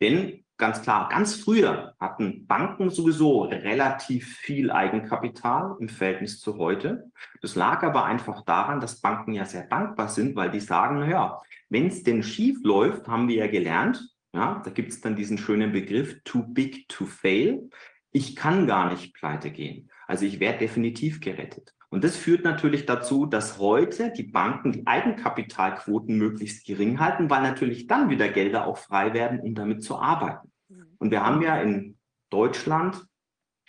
Denn 0.00 0.44
ganz 0.56 0.82
klar, 0.82 1.08
ganz 1.08 1.36
früher 1.36 1.94
hatten 2.00 2.48
Banken 2.48 2.90
sowieso 2.90 3.42
relativ 3.42 4.36
viel 4.38 4.72
Eigenkapital 4.72 5.76
im 5.78 5.88
Verhältnis 5.88 6.40
zu 6.40 6.58
heute. 6.58 7.04
Das 7.40 7.54
lag 7.54 7.84
aber 7.84 8.04
einfach 8.06 8.44
daran, 8.44 8.80
dass 8.80 9.00
Banken 9.00 9.34
ja 9.34 9.44
sehr 9.44 9.68
dankbar 9.68 10.08
sind, 10.08 10.34
weil 10.34 10.50
die 10.50 10.60
sagen, 10.60 10.98
naja, 10.98 11.40
wenn 11.68 11.86
es 11.86 12.02
denn 12.02 12.24
schief 12.24 12.58
läuft, 12.64 13.06
haben 13.06 13.28
wir 13.28 13.36
ja 13.36 13.46
gelernt, 13.46 14.04
ja, 14.32 14.60
da 14.64 14.70
gibt 14.72 14.90
es 14.90 15.00
dann 15.00 15.14
diesen 15.14 15.38
schönen 15.38 15.70
Begriff 15.70 16.20
too 16.24 16.42
big 16.42 16.88
to 16.88 17.06
fail 17.06 17.70
ich 18.16 18.34
kann 18.34 18.66
gar 18.66 18.90
nicht 18.90 19.12
pleite 19.12 19.50
gehen. 19.50 19.90
Also 20.06 20.24
ich 20.24 20.40
werde 20.40 20.60
definitiv 20.60 21.20
gerettet. 21.20 21.74
Und 21.90 22.02
das 22.02 22.16
führt 22.16 22.44
natürlich 22.44 22.86
dazu, 22.86 23.26
dass 23.26 23.58
heute 23.58 24.10
die 24.10 24.22
Banken 24.22 24.72
die 24.72 24.86
Eigenkapitalquoten 24.86 26.16
möglichst 26.16 26.64
gering 26.64 26.98
halten, 26.98 27.28
weil 27.28 27.42
natürlich 27.42 27.88
dann 27.88 28.08
wieder 28.08 28.28
Gelder 28.28 28.66
auch 28.66 28.78
frei 28.78 29.12
werden, 29.12 29.38
um 29.40 29.54
damit 29.54 29.82
zu 29.82 29.98
arbeiten. 29.98 30.50
Mhm. 30.68 30.86
Und 30.96 31.10
wir 31.10 31.26
haben 31.26 31.42
ja 31.42 31.60
in 31.60 31.98
Deutschland 32.30 33.06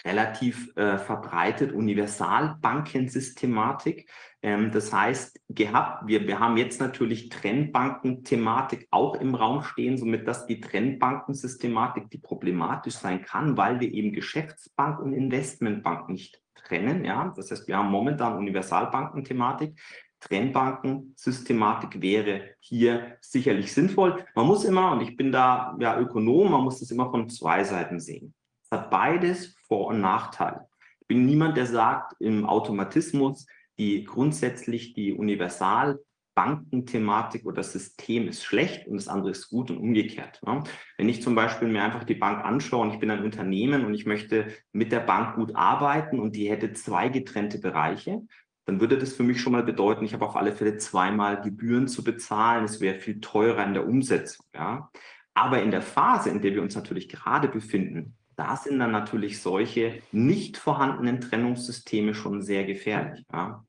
relativ 0.05 0.71
äh, 0.77 0.97
verbreitet 0.97 1.73
Universalbankensystematik. 1.73 4.09
Ähm, 4.43 4.71
das 4.71 4.93
heißt, 4.93 5.39
gehabt, 5.49 6.07
wir, 6.07 6.27
wir 6.27 6.39
haben 6.39 6.57
jetzt 6.57 6.79
natürlich 6.79 7.29
Trennbanken-Thematik 7.29 8.87
auch 8.91 9.15
im 9.15 9.35
Raum 9.35 9.63
stehen, 9.63 9.97
somit 9.97 10.27
dass 10.27 10.45
die 10.45 10.61
Trennbankensystematik, 10.61 12.09
die 12.09 12.19
problematisch 12.19 12.95
sein 12.95 13.23
kann, 13.23 13.57
weil 13.57 13.79
wir 13.79 13.91
eben 13.91 14.13
Geschäftsbank 14.13 14.99
und 14.99 15.13
Investmentbank 15.13 16.09
nicht 16.09 16.41
trennen. 16.55 17.03
Ja? 17.03 17.33
Das 17.35 17.49
heißt, 17.49 17.67
wir 17.67 17.77
haben 17.77 17.89
momentan 17.89 18.37
Universalbanken-Thematik. 18.37 19.79
Trennbankensystematik 20.19 22.01
wäre 22.01 22.49
hier 22.59 23.17
sicherlich 23.21 23.73
sinnvoll. 23.73 24.25
Man 24.35 24.47
muss 24.47 24.65
immer, 24.65 24.91
und 24.91 25.01
ich 25.01 25.15
bin 25.15 25.31
da 25.31 25.75
ja 25.79 25.99
Ökonom, 25.99 26.51
man 26.51 26.63
muss 26.63 26.79
das 26.79 26.91
immer 26.91 27.09
von 27.11 27.29
zwei 27.29 27.63
Seiten 27.63 27.99
sehen. 27.99 28.33
Es 28.63 28.71
hat 28.71 28.89
beides 28.89 29.55
Vor- 29.67 29.87
und 29.87 30.01
Nachteile. 30.01 30.67
Ich 31.01 31.07
bin 31.07 31.25
niemand, 31.25 31.55
der 31.55 31.67
sagt, 31.67 32.15
im 32.19 32.45
Automatismus, 32.45 33.45
die 33.77 34.03
grundsätzlich 34.03 34.93
die 34.93 35.13
Universalbankenthematik 35.13 37.45
oder 37.45 37.57
das 37.57 37.73
System 37.73 38.27
ist 38.27 38.43
schlecht 38.43 38.87
und 38.87 38.95
das 38.97 39.07
andere 39.07 39.31
ist 39.31 39.49
gut 39.49 39.71
und 39.71 39.77
umgekehrt. 39.77 40.41
Ne? 40.45 40.63
Wenn 40.97 41.09
ich 41.09 41.21
zum 41.21 41.35
Beispiel 41.35 41.67
mir 41.67 41.83
einfach 41.83 42.03
die 42.03 42.15
Bank 42.15 42.43
anschaue 42.43 42.81
und 42.81 42.93
ich 42.93 42.99
bin 42.99 43.11
ein 43.11 43.23
Unternehmen 43.23 43.85
und 43.85 43.93
ich 43.93 44.05
möchte 44.05 44.47
mit 44.71 44.91
der 44.91 45.01
Bank 45.01 45.35
gut 45.35 45.55
arbeiten 45.55 46.19
und 46.19 46.35
die 46.35 46.49
hätte 46.49 46.73
zwei 46.73 47.09
getrennte 47.09 47.59
Bereiche, 47.59 48.21
dann 48.65 48.81
würde 48.81 48.97
das 48.97 49.13
für 49.13 49.23
mich 49.23 49.39
schon 49.39 49.53
mal 49.53 49.63
bedeuten, 49.63 50.03
ich 50.03 50.13
habe 50.13 50.25
auf 50.25 50.35
alle 50.35 50.51
Fälle 50.51 50.77
zweimal 50.77 51.41
Gebühren 51.41 51.87
zu 51.87 52.03
bezahlen. 52.03 52.65
Es 52.65 52.81
wäre 52.81 52.99
viel 52.99 53.21
teurer 53.21 53.65
in 53.65 53.73
der 53.73 53.87
Umsetzung. 53.87 54.45
Ja? 54.53 54.91
Aber 55.33 55.63
in 55.63 55.71
der 55.71 55.81
Phase, 55.81 56.29
in 56.29 56.41
der 56.41 56.53
wir 56.53 56.61
uns 56.61 56.75
natürlich 56.75 57.07
gerade 57.07 57.47
befinden, 57.47 58.17
da 58.35 58.55
sind 58.55 58.79
dann 58.79 58.91
natürlich 58.91 59.41
solche 59.41 60.01
nicht 60.11 60.57
vorhandenen 60.57 61.21
Trennungssysteme 61.21 62.13
schon 62.13 62.41
sehr 62.41 62.65
gefährlich. 62.65 63.25
Ja. 63.31 63.65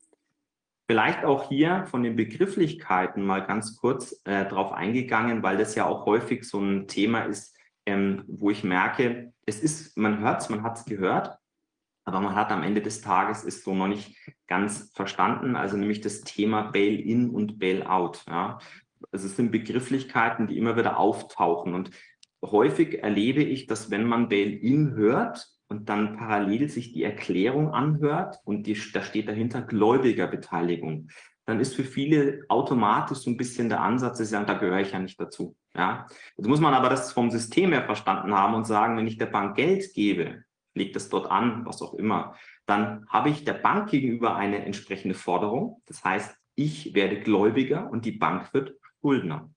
Vielleicht 0.91 1.23
auch 1.25 1.49
hier 1.51 1.85
von 1.87 2.03
den 2.03 2.17
Begrifflichkeiten 2.17 3.23
mal 3.23 3.45
ganz 3.47 3.77
kurz 3.77 4.23
äh, 4.25 4.47
drauf 4.47 4.73
eingegangen, 4.73 5.43
weil 5.43 5.59
das 5.59 5.75
ja 5.75 5.85
auch 5.85 6.07
häufig 6.07 6.45
so 6.45 6.61
ein 6.61 6.89
Thema 6.89 7.25
ist, 7.25 7.55
ähm, 7.85 8.25
wo 8.27 8.51
ich 8.51 8.65
merke, 8.65 9.35
es 9.45 9.61
ist, 9.61 9.99
man 9.99 10.21
hört 10.21 10.41
es, 10.41 10.49
man 10.49 10.63
hat 10.63 10.79
es 10.79 10.87
gehört, 10.87 11.37
aber 12.07 12.21
man 12.21 12.35
hat 12.35 12.51
am 12.51 12.63
Ende 12.63 12.81
des 12.81 13.03
Tages 13.03 13.45
ist 13.45 13.65
so 13.65 13.75
noch 13.75 13.87
nicht 13.87 14.17
ganz 14.47 14.91
verstanden, 14.95 15.57
also 15.57 15.77
nämlich 15.77 16.01
das 16.01 16.23
Thema 16.23 16.63
Bail-in 16.63 17.29
und 17.29 17.59
Bail-out. 17.59 18.25
Ja. 18.27 18.59
Also 19.13 19.27
es 19.27 19.37
sind 19.37 19.51
Begrifflichkeiten, 19.53 20.47
die 20.47 20.57
immer 20.57 20.79
wieder 20.79 20.99
auftauchen 20.99 21.75
und 21.75 21.91
häufig 22.43 23.03
erlebe 23.03 23.43
ich, 23.43 23.67
dass 23.67 23.91
wenn 23.91 24.05
man 24.05 24.31
Bail-in 24.31 24.95
hört 24.95 25.58
und 25.69 25.89
dann 25.89 26.17
parallel 26.17 26.69
sich 26.69 26.93
die 26.93 27.05
Erklärung 27.05 27.73
anhört 27.73 28.41
und 28.45 28.67
die, 28.67 28.77
da 28.93 29.03
steht 29.03 29.29
dahinter 29.29 29.63
Gläubigerbeteiligung, 29.63 31.09
dann 31.45 31.61
ist 31.61 31.75
für 31.75 31.85
viele 31.85 32.45
automatisch 32.49 33.19
so 33.19 33.31
ein 33.31 33.37
bisschen 33.37 33.69
der 33.69 33.81
Ansatz, 33.81 34.19
sie 34.19 34.27
sagen, 34.27 34.47
da 34.47 34.55
gehöre 34.55 34.81
ich 34.81 34.93
ja 34.93 34.99
nicht 34.99 35.19
dazu. 35.19 35.57
Ja? 35.75 36.07
Jetzt 36.37 36.47
muss 36.47 36.61
man 36.61 36.75
aber 36.75 36.91
das 36.91 37.13
vom 37.13 37.31
System 37.31 37.73
her 37.73 37.85
verstanden 37.85 38.35
haben 38.35 38.55
und 38.55 38.67
sagen, 38.67 38.97
wenn 38.97 39.07
ich 39.07 39.17
der 39.17 39.27
Bank 39.27 39.57
Geld 39.57 39.95
gebe, 39.95 40.45
legt 40.75 40.97
es 40.97 41.09
dort 41.09 41.31
an, 41.31 41.65
was 41.65 41.81
auch 41.81 41.95
immer, 41.95 42.35
dann 42.67 43.07
habe 43.09 43.31
ich 43.31 43.45
der 43.45 43.55
Bank 43.55 43.91
gegenüber 43.91 44.37
eine 44.37 44.65
entsprechende 44.65 45.15
Forderung. 45.15 45.83
Das 45.87 46.05
heißt, 46.05 46.37
ich 46.55 46.95
werde 46.95 47.21
Gläubiger 47.21 47.91
und 47.91 48.05
die 48.05 48.13
Bank 48.13 48.53
wird 48.53 48.75
Schuldner. 49.01 49.51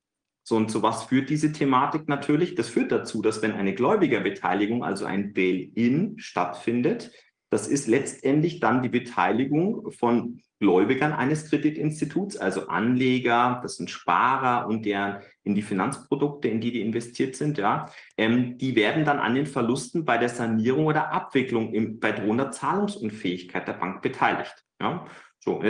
So, 0.52 0.58
und 0.58 0.70
zu 0.70 0.84
was 0.84 1.06
führt 1.06 1.30
diese 1.30 1.54
Thematik 1.54 2.10
natürlich? 2.10 2.56
Das 2.56 2.68
führt 2.68 2.92
dazu, 2.92 3.22
dass 3.22 3.42
wenn 3.42 3.54
eine 3.54 3.74
Gläubigerbeteiligung, 3.74 4.84
also 4.84 5.06
ein 5.06 5.32
Bail-in 5.32 6.20
stattfindet, 6.20 7.14
das 7.50 7.70
ist 7.70 7.88
letztendlich 7.88 8.60
dann 8.60 8.84
die 8.84 8.90
Beteiligung 8.90 9.94
von 9.94 10.42
Gläubigern 10.60 11.14
eines 11.14 11.50
Kreditinstituts, 11.50 12.36
also 12.36 12.68
Anleger, 12.68 13.62
das 13.64 13.78
sind 13.78 13.90
Sparer 13.90 14.68
und 14.68 14.86
der 14.86 15.22
in 15.46 15.56
die 15.56 15.62
Finanzprodukte, 15.62 16.50
in 16.50 16.60
die 16.60 16.74
die 16.74 16.82
investiert 16.82 17.38
sind, 17.38 17.58
ja, 17.58 17.90
ähm, 18.18 18.58
die 18.58 18.76
werden 18.76 19.06
dann 19.06 19.20
an 19.20 19.36
den 19.36 19.46
Verlusten 19.46 20.04
bei 20.04 20.18
der 20.18 20.28
Sanierung 20.28 20.86
oder 20.86 21.14
Abwicklung 21.14 21.74
im, 21.74 22.02
bei 22.02 22.12
drohender 22.12 22.52
Zahlungsunfähigkeit 22.52 23.70
der 23.70 23.74
Bank 23.74 24.02
beteiligt. 24.02 24.66
Ja. 24.82 25.08
So, 25.40 25.64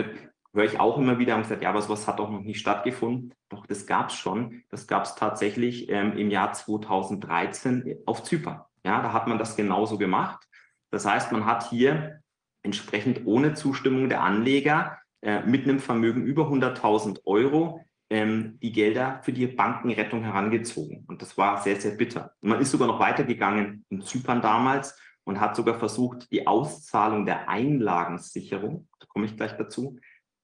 höre 0.54 0.64
ich 0.64 0.80
auch 0.80 0.98
immer 0.98 1.18
wieder 1.18 1.36
und 1.36 1.42
gesagt, 1.42 1.62
ja, 1.62 1.70
aber 1.70 1.82
sowas 1.82 2.06
hat 2.06 2.18
doch 2.18 2.30
noch 2.30 2.42
nicht 2.42 2.60
stattgefunden. 2.60 3.34
Doch, 3.48 3.66
das 3.66 3.86
gab 3.86 4.10
es 4.10 4.16
schon. 4.16 4.62
Das 4.70 4.86
gab 4.86 5.04
es 5.04 5.14
tatsächlich 5.14 5.88
ähm, 5.88 6.16
im 6.16 6.30
Jahr 6.30 6.52
2013 6.52 7.98
auf 8.06 8.22
Zypern. 8.22 8.62
Ja, 8.84 9.00
da 9.00 9.12
hat 9.12 9.28
man 9.28 9.38
das 9.38 9.56
genauso 9.56 9.98
gemacht. 9.98 10.46
Das 10.90 11.06
heißt, 11.06 11.32
man 11.32 11.46
hat 11.46 11.70
hier 11.70 12.20
entsprechend 12.62 13.22
ohne 13.24 13.54
Zustimmung 13.54 14.08
der 14.08 14.22
Anleger 14.22 14.98
äh, 15.22 15.42
mit 15.42 15.64
einem 15.64 15.78
Vermögen 15.78 16.24
über 16.24 16.48
100.000 16.48 17.20
Euro 17.24 17.80
ähm, 18.10 18.58
die 18.60 18.72
Gelder 18.72 19.20
für 19.22 19.32
die 19.32 19.46
Bankenrettung 19.46 20.22
herangezogen. 20.22 21.04
Und 21.08 21.22
das 21.22 21.38
war 21.38 21.62
sehr, 21.62 21.80
sehr 21.80 21.92
bitter. 21.92 22.32
Und 22.40 22.50
man 22.50 22.60
ist 22.60 22.70
sogar 22.70 22.86
noch 22.86 23.00
weitergegangen 23.00 23.86
in 23.88 24.02
Zypern 24.02 24.42
damals 24.42 24.98
und 25.24 25.40
hat 25.40 25.56
sogar 25.56 25.78
versucht, 25.78 26.30
die 26.30 26.46
Auszahlung 26.46 27.24
der 27.24 27.48
Einlagensicherung, 27.48 28.88
da 29.00 29.06
komme 29.06 29.24
ich 29.24 29.36
gleich 29.36 29.56
dazu, 29.56 29.98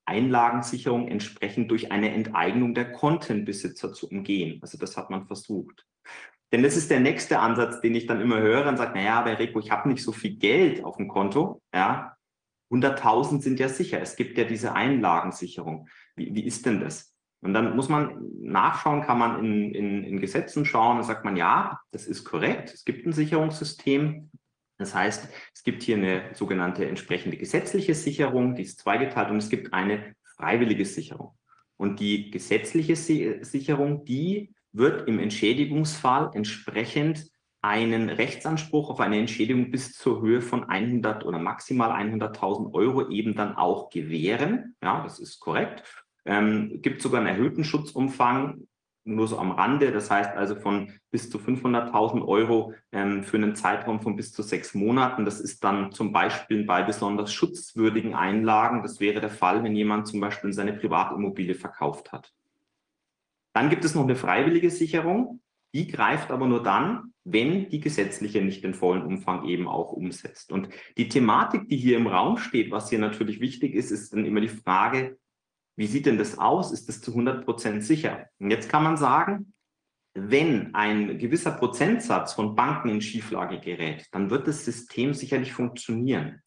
Einlagensicherung 0.08 1.08
entsprechend 1.08 1.70
durch 1.70 1.92
eine 1.92 2.12
Enteignung 2.12 2.74
der 2.74 2.90
Kontenbesitzer 2.92 3.92
zu 3.92 4.08
umgehen. 4.08 4.58
Also 4.62 4.78
das 4.78 4.96
hat 4.96 5.10
man 5.10 5.26
versucht. 5.26 5.86
Denn 6.50 6.62
das 6.62 6.76
ist 6.76 6.90
der 6.90 7.00
nächste 7.00 7.40
Ansatz, 7.40 7.80
den 7.80 7.94
ich 7.94 8.06
dann 8.06 8.20
immer 8.20 8.40
höre 8.40 8.66
und 8.66 8.78
sage, 8.78 8.94
naja, 8.94 9.20
aber 9.20 9.38
Rico, 9.38 9.60
ich 9.60 9.70
habe 9.70 9.88
nicht 9.88 10.02
so 10.02 10.12
viel 10.12 10.36
Geld 10.36 10.82
auf 10.82 10.96
dem 10.96 11.08
Konto. 11.08 11.62
Ja, 11.74 12.16
100.000 12.70 13.42
sind 13.42 13.60
ja 13.60 13.68
sicher. 13.68 14.00
Es 14.00 14.16
gibt 14.16 14.38
ja 14.38 14.44
diese 14.44 14.74
Einlagensicherung. 14.74 15.88
Wie, 16.16 16.34
wie 16.34 16.44
ist 16.44 16.64
denn 16.66 16.80
das? 16.80 17.14
Und 17.40 17.54
dann 17.54 17.76
muss 17.76 17.88
man 17.88 18.18
nachschauen, 18.40 19.02
kann 19.02 19.18
man 19.18 19.44
in, 19.44 19.74
in, 19.74 20.04
in 20.04 20.20
Gesetzen 20.20 20.64
schauen 20.64 20.96
und 20.96 21.04
sagt 21.04 21.24
man, 21.24 21.36
ja, 21.36 21.80
das 21.92 22.06
ist 22.06 22.24
korrekt. 22.24 22.74
Es 22.74 22.84
gibt 22.84 23.06
ein 23.06 23.12
Sicherungssystem. 23.12 24.30
Das 24.78 24.94
heißt, 24.94 25.28
es 25.54 25.62
gibt 25.64 25.82
hier 25.82 25.96
eine 25.96 26.30
sogenannte 26.34 26.86
entsprechende 26.86 27.36
gesetzliche 27.36 27.94
Sicherung, 27.94 28.54
die 28.54 28.62
ist 28.62 28.78
zweigeteilt 28.78 29.30
und 29.30 29.38
es 29.38 29.48
gibt 29.48 29.74
eine 29.74 30.14
freiwillige 30.36 30.84
Sicherung. 30.84 31.36
Und 31.76 32.00
die 32.00 32.30
gesetzliche 32.30 32.96
Sicherung, 32.96 34.04
die 34.04 34.54
wird 34.72 35.08
im 35.08 35.18
Entschädigungsfall 35.18 36.30
entsprechend 36.34 37.28
einen 37.60 38.08
Rechtsanspruch 38.08 38.90
auf 38.90 39.00
eine 39.00 39.18
Entschädigung 39.18 39.70
bis 39.70 39.92
zur 39.94 40.20
Höhe 40.22 40.40
von 40.40 40.64
100 40.68 41.24
oder 41.24 41.38
maximal 41.38 41.90
100.000 41.90 42.72
Euro 42.72 43.10
eben 43.10 43.34
dann 43.34 43.56
auch 43.56 43.90
gewähren. 43.90 44.76
Ja, 44.82 45.02
das 45.02 45.18
ist 45.18 45.40
korrekt. 45.40 45.82
Ähm, 46.24 46.80
gibt 46.82 47.02
sogar 47.02 47.20
einen 47.20 47.28
erhöhten 47.28 47.64
Schutzumfang, 47.64 48.68
nur 49.08 49.26
so 49.26 49.38
am 49.38 49.50
Rande. 49.50 49.90
Das 49.90 50.10
heißt 50.10 50.36
also 50.36 50.54
von 50.54 50.92
bis 51.10 51.30
zu 51.30 51.38
500.000 51.38 52.26
Euro 52.26 52.74
ähm, 52.92 53.24
für 53.24 53.36
einen 53.36 53.54
Zeitraum 53.54 54.00
von 54.00 54.16
bis 54.16 54.32
zu 54.32 54.42
sechs 54.42 54.74
Monaten. 54.74 55.24
Das 55.24 55.40
ist 55.40 55.64
dann 55.64 55.92
zum 55.92 56.12
Beispiel 56.12 56.64
bei 56.64 56.82
besonders 56.82 57.32
schutzwürdigen 57.32 58.14
Einlagen. 58.14 58.82
Das 58.82 59.00
wäre 59.00 59.20
der 59.20 59.30
Fall, 59.30 59.64
wenn 59.64 59.74
jemand 59.74 60.06
zum 60.06 60.20
Beispiel 60.20 60.52
seine 60.52 60.74
Privatimmobilie 60.74 61.54
verkauft 61.54 62.12
hat. 62.12 62.32
Dann 63.52 63.70
gibt 63.70 63.84
es 63.84 63.94
noch 63.94 64.04
eine 64.04 64.16
freiwillige 64.16 64.70
Sicherung. 64.70 65.40
Die 65.74 65.88
greift 65.88 66.30
aber 66.30 66.46
nur 66.46 66.62
dann, 66.62 67.12
wenn 67.24 67.68
die 67.68 67.80
gesetzliche 67.80 68.40
nicht 68.40 68.64
den 68.64 68.72
vollen 68.72 69.02
Umfang 69.02 69.44
eben 69.44 69.68
auch 69.68 69.92
umsetzt. 69.92 70.50
Und 70.50 70.68
die 70.96 71.08
Thematik, 71.08 71.68
die 71.68 71.76
hier 71.76 71.98
im 71.98 72.06
Raum 72.06 72.38
steht, 72.38 72.70
was 72.70 72.88
hier 72.88 72.98
natürlich 72.98 73.40
wichtig 73.40 73.74
ist, 73.74 73.90
ist 73.90 74.12
dann 74.12 74.24
immer 74.24 74.40
die 74.40 74.48
Frage, 74.48 75.18
wie 75.78 75.86
sieht 75.86 76.06
denn 76.06 76.18
das 76.18 76.38
aus? 76.38 76.72
Ist 76.72 76.88
das 76.88 77.00
zu 77.00 77.12
100 77.12 77.44
Prozent 77.44 77.84
sicher? 77.84 78.26
Und 78.40 78.50
jetzt 78.50 78.68
kann 78.68 78.82
man 78.82 78.96
sagen, 78.96 79.54
wenn 80.12 80.74
ein 80.74 81.18
gewisser 81.18 81.52
Prozentsatz 81.52 82.32
von 82.32 82.56
Banken 82.56 82.88
in 82.88 83.00
Schieflage 83.00 83.60
gerät, 83.60 84.08
dann 84.10 84.28
wird 84.28 84.48
das 84.48 84.64
System 84.64 85.14
sicherlich 85.14 85.52
funktionieren. 85.52 86.42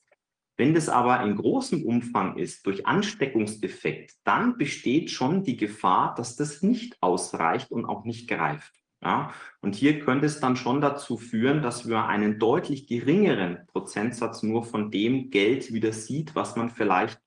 Wenn 0.57 0.73
das 0.73 0.89
aber 0.89 1.23
in 1.23 1.37
großem 1.37 1.85
Umfang 1.85 2.35
ist, 2.37 2.65
durch 2.65 2.85
Ansteckungseffekt, 2.85 4.15
dann 4.25 4.57
besteht 4.57 5.09
schon 5.09 5.43
die 5.43 5.55
Gefahr, 5.55 6.13
dass 6.15 6.35
das 6.35 6.61
nicht 6.61 6.97
ausreicht 6.99 7.71
und 7.71 7.85
auch 7.85 8.03
nicht 8.03 8.27
greift. 8.27 8.73
Ja, 9.01 9.31
und 9.61 9.75
hier 9.75 10.01
könnte 10.01 10.25
es 10.25 10.41
dann 10.41 10.57
schon 10.57 10.81
dazu 10.81 11.17
führen, 11.17 11.63
dass 11.63 11.87
wir 11.87 12.05
einen 12.05 12.37
deutlich 12.37 12.85
geringeren 12.85 13.65
Prozentsatz 13.67 14.43
nur 14.43 14.65
von 14.65 14.91
dem 14.91 15.29
Geld 15.29 15.71
wieder 15.73 15.93
sieht, 15.93 16.35
was 16.35 16.57
man 16.57 16.69
vielleicht 16.69 17.19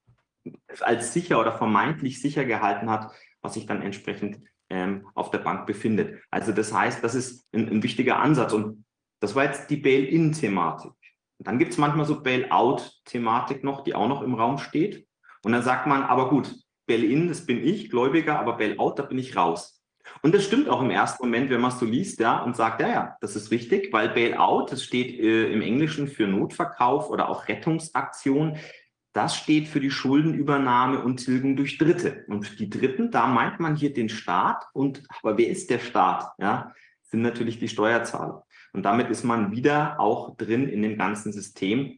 als 0.81 1.13
sicher 1.13 1.41
oder 1.41 1.53
vermeintlich 1.53 2.21
sicher 2.21 2.45
gehalten 2.45 2.91
hat, 2.91 3.13
was 3.41 3.55
sich 3.55 3.67
dann 3.67 3.83
entsprechend 3.83 4.41
ähm, 4.71 5.09
auf 5.15 5.31
der 5.31 5.39
Bank 5.39 5.67
befindet. 5.67 6.23
Also 6.31 6.53
das 6.53 6.73
heißt, 6.73 7.03
das 7.05 7.15
ist 7.15 7.47
ein, 7.55 7.69
ein 7.69 7.83
wichtiger 7.83 8.19
Ansatz. 8.19 8.53
Und 8.53 8.85
das 9.21 9.35
war 9.35 9.45
jetzt 9.45 9.71
die 9.71 9.77
Bail-in-Thematik. 9.77 10.93
Dann 11.39 11.59
gibt 11.59 11.73
es 11.73 11.79
manchmal 11.79 12.07
so 12.07 12.23
Bail-out-Thematik 12.23 13.65
noch, 13.65 13.85
die 13.85 13.95
auch 13.95 14.09
noch 14.09 14.23
im 14.23 14.35
Raum 14.35 14.59
steht. 14.59 15.07
Und 15.43 15.53
dann 15.53 15.63
sagt 15.63 15.87
man, 15.87 16.03
aber 16.03 16.31
gut, 16.31 16.55
Bail-in, 16.87 17.29
das 17.29 17.47
bin 17.47 17.65
ich, 17.65 17.91
Gläubiger, 17.91 18.39
aber 18.39 18.57
Bail-out, 18.57 18.99
da 18.99 19.03
bin 19.03 19.19
ich 19.19 19.37
raus. 19.37 19.83
Und 20.23 20.35
das 20.35 20.45
stimmt 20.45 20.69
auch 20.69 20.83
im 20.83 20.91
ersten 20.91 21.25
Moment, 21.25 21.51
wenn 21.51 21.61
man 21.61 21.73
es 21.73 21.79
so 21.79 21.87
liest, 21.87 22.21
ja, 22.21 22.43
und 22.43 22.57
sagt, 22.57 22.81
ja, 22.81 22.89
ja, 22.89 23.17
das 23.21 23.37
ist 23.37 23.51
richtig, 23.51 23.93
weil 23.93 24.11
Bail-out, 24.11 24.71
das 24.71 24.83
steht 24.83 25.19
äh, 25.19 25.51
im 25.51 25.63
Englischen 25.63 26.09
für 26.09 26.27
Notverkauf 26.27 27.09
oder 27.11 27.29
auch 27.29 27.49
Rettungsaktion. 27.49 28.59
Das 29.15 29.37
steht 29.37 29.69
für 29.69 29.79
die 29.79 29.93
Schuldenübernahme 29.93 31.01
und 31.03 31.19
Tilgung 31.19 31.55
durch 31.55 31.79
Dritte. 31.79 32.25
Und 32.27 32.59
die 32.59 32.69
Dritten, 32.69 33.13
da 33.13 33.29
meint 33.29 33.61
man 33.61 33.77
hier 33.77 33.95
den 33.95 34.09
Staat. 34.09 34.67
Und 34.73 35.05
aber 35.23 35.39
wer 35.39 35.49
ist 35.49 35.71
der 35.71 35.79
Staat? 35.79 36.33
Ja, 36.39 36.73
sind 37.03 37.23
natürlich 37.23 37.61
die 37.61 37.69
Steuerzahler. 37.69 38.45
Und 38.73 38.83
damit 38.83 39.09
ist 39.11 39.23
man 39.23 39.53
wieder 39.53 40.01
auch 40.01 40.37
drin 40.37 40.69
in 40.69 40.83
dem 40.83 40.99
ganzen 40.99 41.33
System. 41.33 41.97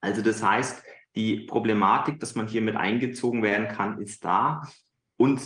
Also 0.00 0.20
das 0.20 0.42
heißt, 0.42 0.82
die 1.14 1.46
Problematik, 1.46 2.18
dass 2.18 2.34
man 2.34 2.48
hier 2.48 2.60
mit 2.60 2.74
eingezogen 2.74 3.44
werden 3.44 3.68
kann, 3.68 4.00
ist 4.00 4.24
da. 4.24 4.62
Und 5.16 5.40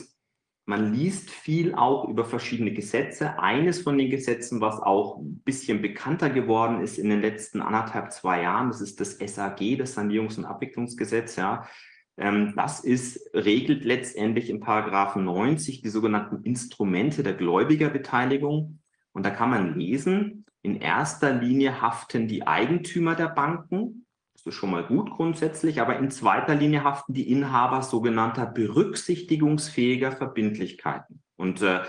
man 0.72 0.94
liest 0.94 1.30
viel 1.30 1.74
auch 1.74 2.08
über 2.08 2.24
verschiedene 2.24 2.72
Gesetze. 2.72 3.38
Eines 3.38 3.82
von 3.82 3.98
den 3.98 4.08
Gesetzen, 4.08 4.62
was 4.62 4.80
auch 4.80 5.18
ein 5.18 5.42
bisschen 5.44 5.82
bekannter 5.82 6.30
geworden 6.30 6.80
ist 6.80 6.96
in 6.96 7.10
den 7.10 7.20
letzten 7.20 7.60
anderthalb, 7.60 8.10
zwei 8.10 8.40
Jahren, 8.40 8.68
das 8.68 8.80
ist 8.80 8.98
das 8.98 9.18
SAG, 9.18 9.76
das 9.76 9.98
Sanierungs- 9.98 10.38
und 10.38 10.46
Abwicklungsgesetz. 10.46 11.36
Ja. 11.36 11.68
Ähm, 12.16 12.54
das 12.56 12.80
ist, 12.80 13.20
regelt 13.34 13.84
letztendlich 13.84 14.48
in 14.48 14.60
Paragraphen 14.60 15.24
90 15.24 15.82
die 15.82 15.90
sogenannten 15.90 16.42
Instrumente 16.42 17.22
der 17.22 17.34
Gläubigerbeteiligung. 17.34 18.78
Und 19.12 19.26
da 19.26 19.30
kann 19.30 19.50
man 19.50 19.78
lesen, 19.78 20.46
in 20.62 20.76
erster 20.76 21.34
Linie 21.34 21.82
haften 21.82 22.28
die 22.28 22.46
Eigentümer 22.46 23.14
der 23.14 23.28
Banken, 23.28 24.01
das 24.44 24.54
ist 24.54 24.58
schon 24.58 24.72
mal 24.72 24.84
gut 24.84 25.12
grundsätzlich, 25.12 25.80
aber 25.80 25.98
in 25.98 26.10
zweiter 26.10 26.56
Linie 26.56 26.82
haften 26.82 27.14
die 27.14 27.30
Inhaber 27.30 27.82
sogenannter 27.82 28.44
berücksichtigungsfähiger 28.44 30.10
Verbindlichkeiten. 30.10 31.22
Und 31.36 31.62
äh, 31.62 31.82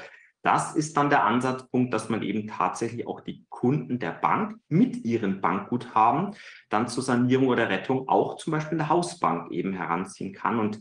das 0.43 0.75
ist 0.75 0.95
dann 0.95 1.09
der 1.09 1.23
Ansatzpunkt, 1.23 1.91
dass 1.93 2.09
man 2.09 2.21
eben 2.21 2.47
tatsächlich 2.47 3.07
auch 3.07 3.21
die 3.21 3.43
Kunden 3.49 3.97
der 3.97 4.11
Bank 4.11 4.59
mit 4.67 5.03
ihren 5.03 5.41
Bankguthaben 5.41 6.35
dann 6.69 6.87
zur 6.87 7.01
Sanierung 7.01 7.47
oder 7.47 7.69
Rettung 7.69 8.07
auch 8.07 8.35
zum 8.35 8.51
Beispiel 8.51 8.73
in 8.73 8.79
der 8.79 8.89
Hausbank 8.89 9.51
eben 9.51 9.73
heranziehen 9.73 10.33
kann. 10.33 10.59
Und 10.59 10.79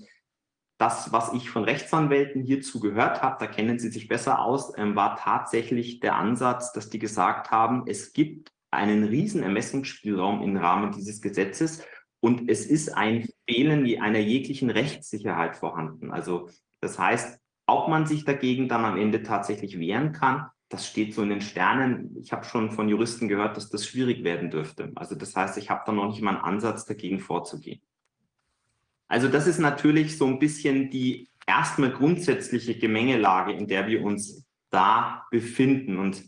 das, 0.77 1.11
was 1.13 1.33
ich 1.33 1.49
von 1.49 1.65
Rechtsanwälten 1.65 2.43
hierzu 2.43 2.81
gehört 2.81 3.23
habe, 3.23 3.37
da 3.39 3.47
kennen 3.47 3.79
Sie 3.79 3.89
sich 3.89 4.09
besser 4.09 4.41
aus, 4.41 4.77
ähm, 4.77 4.95
war 4.95 5.17
tatsächlich 5.17 6.01
der 6.01 6.17
Ansatz, 6.17 6.73
dass 6.73 6.91
die 6.91 6.99
gesagt 6.99 7.51
haben, 7.51 7.85
es 7.87 8.13
gibt 8.13 8.53
einen 8.73 9.05
riesen 9.05 9.43
Ermessungsspielraum 9.43 10.43
im 10.43 10.57
Rahmen 10.57 10.93
dieses 10.93 11.21
Gesetzes 11.21 11.85
und 12.21 12.49
es 12.49 12.67
ist 12.67 12.97
ein 12.97 13.29
Fehlen 13.49 14.01
einer 14.01 14.19
jeglichen 14.19 14.71
Rechtssicherheit 14.71 15.57
vorhanden. 15.57 16.11
Also 16.11 16.49
das 16.81 16.99
heißt, 16.99 17.41
ob 17.67 17.89
man 17.89 18.07
sich 18.07 18.25
dagegen 18.25 18.69
dann 18.69 18.85
am 18.85 18.97
Ende 18.97 19.23
tatsächlich 19.23 19.79
wehren 19.79 20.13
kann, 20.13 20.47
das 20.69 20.87
steht 20.87 21.15
so 21.15 21.23
in 21.23 21.29
den 21.29 21.43
Sternen. 21.43 22.17
Ich 22.17 22.33
habe 22.33 22.45
schon 22.45 22.71
von 22.71 22.89
Juristen 22.89 23.29
gehört, 23.29 23.57
dass 23.57 23.69
das 23.69 23.87
schwierig 23.87 24.25
werden 24.25 24.51
dürfte. 24.51 24.91
Also 24.95 25.15
das 25.15 25.37
heißt, 25.37 25.59
ich 25.59 25.69
habe 25.69 25.83
da 25.85 25.93
noch 25.93 26.09
nicht 26.09 26.23
mal 26.23 26.37
einen 26.37 26.45
Ansatz 26.45 26.87
dagegen 26.87 27.21
vorzugehen. 27.21 27.83
Also 29.07 29.29
das 29.29 29.47
ist 29.47 29.59
natürlich 29.59 30.17
so 30.17 30.27
ein 30.27 30.39
bisschen 30.39 30.89
die 30.89 31.29
erstmal 31.47 31.93
grundsätzliche 31.93 32.79
Gemengelage, 32.79 33.53
in 33.53 33.69
der 33.69 33.87
wir 33.87 34.03
uns 34.03 34.47
da 34.71 35.27
befinden. 35.31 35.99
Und 35.99 36.25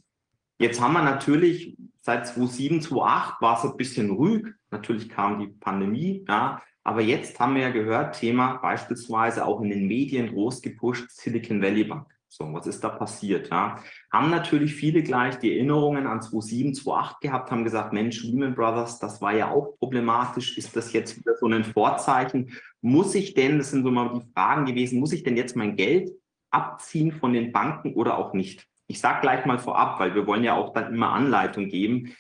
jetzt 0.59 0.81
haben 0.81 0.93
wir 0.93 1.03
natürlich 1.03 1.79
Seit 2.07 2.27
2007, 2.27 2.83
2008 2.83 3.41
war 3.41 3.57
es 3.57 3.65
ein 3.65 3.79
bisschen 3.79 4.11
ruhig. 4.11 4.45
Natürlich 4.71 5.09
kam 5.09 5.39
die 5.39 5.47
Pandemie, 5.47 6.23
ja. 6.29 6.61
Aber 6.83 7.01
jetzt 7.01 7.41
haben 7.41 7.55
wir 7.55 7.63
ja 7.63 7.71
gehört, 7.71 8.21
Thema 8.21 8.59
beispielsweise 8.59 9.47
auch 9.47 9.63
in 9.63 9.71
den 9.71 9.87
Medien 9.87 10.29
groß 10.29 10.61
gepusht, 10.61 11.07
Silicon 11.09 11.63
Valley 11.63 11.85
Bank. 11.85 12.07
So, 12.29 12.53
was 12.53 12.67
ist 12.67 12.85
da 12.85 12.91
passiert? 12.91 13.49
Ja? 13.49 13.83
Haben 14.13 14.29
natürlich 14.29 14.75
viele 14.75 15.03
gleich 15.03 15.39
die 15.39 15.57
Erinnerungen 15.57 16.07
an 16.07 16.21
2007, 16.21 16.75
2008 16.75 17.21
gehabt, 17.23 17.51
haben 17.51 17.65
gesagt, 17.65 17.95
Mensch, 17.95 18.23
Lehman 18.23 18.55
Brothers, 18.55 18.99
das 18.99 19.23
war 19.23 19.33
ja 19.33 19.51
auch 19.51 19.79
problematisch. 19.79 20.59
Ist 20.59 20.77
das 20.77 20.93
jetzt 20.93 21.17
wieder 21.17 21.35
so 21.37 21.47
ein 21.47 21.65
Vorzeichen? 21.65 22.53
Muss 22.83 23.15
ich 23.15 23.33
denn, 23.33 23.57
das 23.57 23.71
sind 23.71 23.83
so 23.83 23.91
mal 23.91 24.13
die 24.13 24.33
Fragen 24.35 24.67
gewesen, 24.67 25.01
muss 25.01 25.15
ich 25.15 25.23
denn 25.23 25.39
jetzt 25.39 25.57
mein 25.57 25.75
Geld 25.75 26.11
abziehen 26.51 27.13
von 27.13 27.33
den 27.33 27.51
Banken 27.51 27.95
oder 27.95 28.19
auch 28.19 28.35
nicht? 28.35 28.69
Ich 28.87 29.01
sage 29.01 29.21
gleich 29.23 29.47
mal 29.47 29.59
vorab, 29.59 29.99
weil 29.99 30.15
wir 30.15 30.27
wollen 30.27 30.45
ja 30.45 30.55
auch 30.55 30.73
dann 30.73 30.93
immer 30.93 31.13
Anleitung 31.13 31.69
geben. 31.69 32.15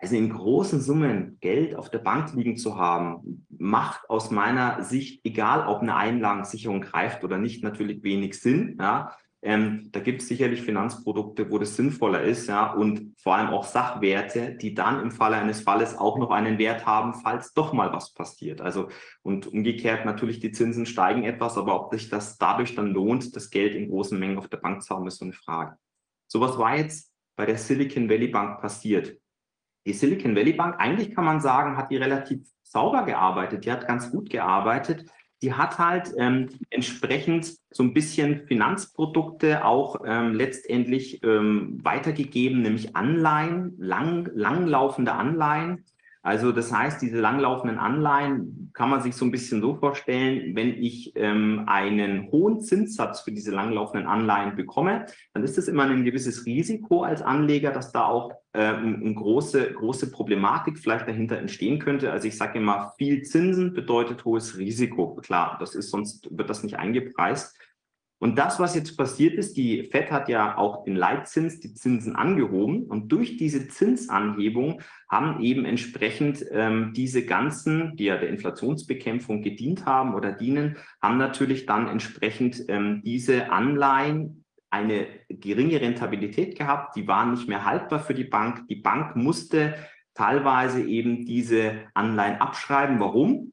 Also 0.00 0.14
in 0.14 0.30
großen 0.30 0.80
Summen 0.80 1.38
Geld 1.40 1.74
auf 1.74 1.90
der 1.90 1.98
Bank 1.98 2.32
liegen 2.34 2.56
zu 2.56 2.76
haben, 2.76 3.46
macht 3.48 4.08
aus 4.08 4.30
meiner 4.30 4.82
Sicht, 4.84 5.24
egal 5.24 5.66
ob 5.66 5.80
eine 5.82 5.96
Einlagensicherung 5.96 6.80
greift 6.80 7.24
oder 7.24 7.36
nicht, 7.36 7.64
natürlich 7.64 8.02
wenig 8.04 8.40
Sinn. 8.40 8.76
Ja. 8.80 9.16
Ähm, 9.40 9.90
da 9.92 10.00
gibt 10.00 10.22
es 10.22 10.28
sicherlich 10.28 10.62
Finanzprodukte, 10.62 11.50
wo 11.50 11.58
das 11.58 11.76
sinnvoller 11.76 12.22
ist, 12.22 12.48
ja, 12.48 12.72
und 12.72 13.14
vor 13.20 13.36
allem 13.36 13.50
auch 13.50 13.64
Sachwerte, 13.64 14.56
die 14.56 14.74
dann 14.74 15.00
im 15.00 15.12
Falle 15.12 15.36
eines 15.36 15.60
Falles 15.60 15.96
auch 15.96 16.18
noch 16.18 16.30
einen 16.30 16.58
Wert 16.58 16.86
haben, 16.86 17.14
falls 17.14 17.54
doch 17.54 17.72
mal 17.72 17.92
was 17.92 18.12
passiert. 18.14 18.60
Also 18.60 18.88
und 19.22 19.46
umgekehrt 19.46 20.04
natürlich 20.04 20.40
die 20.40 20.50
Zinsen 20.50 20.86
steigen 20.86 21.22
etwas, 21.22 21.56
aber 21.56 21.80
ob 21.80 21.92
sich 21.94 22.08
das 22.08 22.36
dadurch 22.36 22.74
dann 22.74 22.88
lohnt, 22.88 23.36
das 23.36 23.50
Geld 23.50 23.76
in 23.76 23.88
großen 23.88 24.18
Mengen 24.18 24.38
auf 24.38 24.48
der 24.48 24.56
Bank 24.56 24.82
zu 24.82 24.94
haben, 24.94 25.06
ist 25.06 25.18
so 25.18 25.24
eine 25.24 25.34
Frage. 25.34 25.76
Sowas 26.28 26.56
war 26.58 26.76
jetzt 26.76 27.10
bei 27.36 27.46
der 27.46 27.58
Silicon 27.58 28.08
Valley 28.08 28.28
Bank 28.28 28.60
passiert. 28.60 29.18
Die 29.86 29.92
Silicon 29.92 30.36
Valley 30.36 30.52
Bank, 30.52 30.76
eigentlich 30.78 31.14
kann 31.14 31.24
man 31.24 31.40
sagen, 31.40 31.76
hat 31.76 31.90
die 31.90 31.96
relativ 31.96 32.46
sauber 32.62 33.04
gearbeitet, 33.04 33.64
die 33.64 33.72
hat 33.72 33.88
ganz 33.88 34.10
gut 34.10 34.28
gearbeitet. 34.30 35.06
Die 35.40 35.54
hat 35.54 35.78
halt 35.78 36.12
ähm, 36.18 36.48
entsprechend 36.68 37.54
so 37.70 37.84
ein 37.84 37.94
bisschen 37.94 38.46
Finanzprodukte 38.48 39.64
auch 39.64 40.00
ähm, 40.04 40.34
letztendlich 40.34 41.22
ähm, 41.22 41.78
weitergegeben, 41.82 42.60
nämlich 42.60 42.96
Anleihen, 42.96 43.76
lang, 43.78 44.28
langlaufende 44.34 45.12
Anleihen. 45.12 45.84
Also 46.28 46.52
das 46.52 46.70
heißt, 46.70 47.00
diese 47.00 47.18
langlaufenden 47.18 47.78
Anleihen 47.78 48.70
kann 48.74 48.90
man 48.90 49.00
sich 49.00 49.16
so 49.16 49.24
ein 49.24 49.30
bisschen 49.30 49.62
so 49.62 49.76
vorstellen, 49.76 50.54
wenn 50.54 50.74
ich 50.74 51.14
ähm, 51.16 51.64
einen 51.66 52.30
hohen 52.30 52.60
Zinssatz 52.60 53.22
für 53.22 53.32
diese 53.32 53.50
langlaufenden 53.50 54.06
Anleihen 54.06 54.54
bekomme, 54.54 55.06
dann 55.32 55.42
ist 55.42 55.56
das 55.56 55.68
immer 55.68 55.84
ein 55.84 56.04
gewisses 56.04 56.44
Risiko 56.44 57.02
als 57.02 57.22
Anleger, 57.22 57.70
dass 57.70 57.92
da 57.92 58.04
auch 58.04 58.32
ähm, 58.52 59.00
eine 59.02 59.14
große, 59.14 59.72
große 59.72 60.10
Problematik 60.10 60.78
vielleicht 60.78 61.08
dahinter 61.08 61.38
entstehen 61.38 61.78
könnte. 61.78 62.12
Also 62.12 62.28
ich 62.28 62.36
sage 62.36 62.58
immer, 62.58 62.92
viel 62.98 63.22
Zinsen 63.22 63.72
bedeutet 63.72 64.26
hohes 64.26 64.58
Risiko. 64.58 65.14
Klar, 65.14 65.56
das 65.60 65.74
ist 65.74 65.90
sonst 65.90 66.28
wird 66.30 66.50
das 66.50 66.62
nicht 66.62 66.78
eingepreist. 66.78 67.56
Und 68.20 68.36
das, 68.36 68.58
was 68.58 68.74
jetzt 68.74 68.96
passiert 68.96 69.34
ist, 69.34 69.56
die 69.56 69.84
FED 69.84 70.10
hat 70.10 70.28
ja 70.28 70.58
auch 70.58 70.84
den 70.84 70.96
Leitzins, 70.96 71.60
die 71.60 71.72
Zinsen 71.74 72.16
angehoben. 72.16 72.84
Und 72.84 73.12
durch 73.12 73.36
diese 73.36 73.68
Zinsanhebung 73.68 74.82
haben 75.08 75.40
eben 75.40 75.64
entsprechend 75.64 76.44
ähm, 76.50 76.92
diese 76.96 77.24
ganzen, 77.24 77.96
die 77.96 78.04
ja 78.04 78.16
der 78.16 78.28
Inflationsbekämpfung 78.28 79.42
gedient 79.42 79.86
haben 79.86 80.14
oder 80.14 80.32
dienen, 80.32 80.76
haben 81.00 81.18
natürlich 81.18 81.66
dann 81.66 81.86
entsprechend 81.86 82.64
ähm, 82.68 83.02
diese 83.04 83.52
Anleihen 83.52 84.44
eine 84.70 85.06
geringe 85.28 85.80
Rentabilität 85.80 86.58
gehabt. 86.58 86.96
Die 86.96 87.06
waren 87.06 87.30
nicht 87.30 87.48
mehr 87.48 87.64
haltbar 87.64 88.00
für 88.00 88.14
die 88.14 88.24
Bank. 88.24 88.66
Die 88.68 88.76
Bank 88.76 89.16
musste 89.16 89.74
teilweise 90.14 90.82
eben 90.82 91.24
diese 91.24 91.86
Anleihen 91.94 92.40
abschreiben. 92.40 92.98
Warum? 92.98 93.52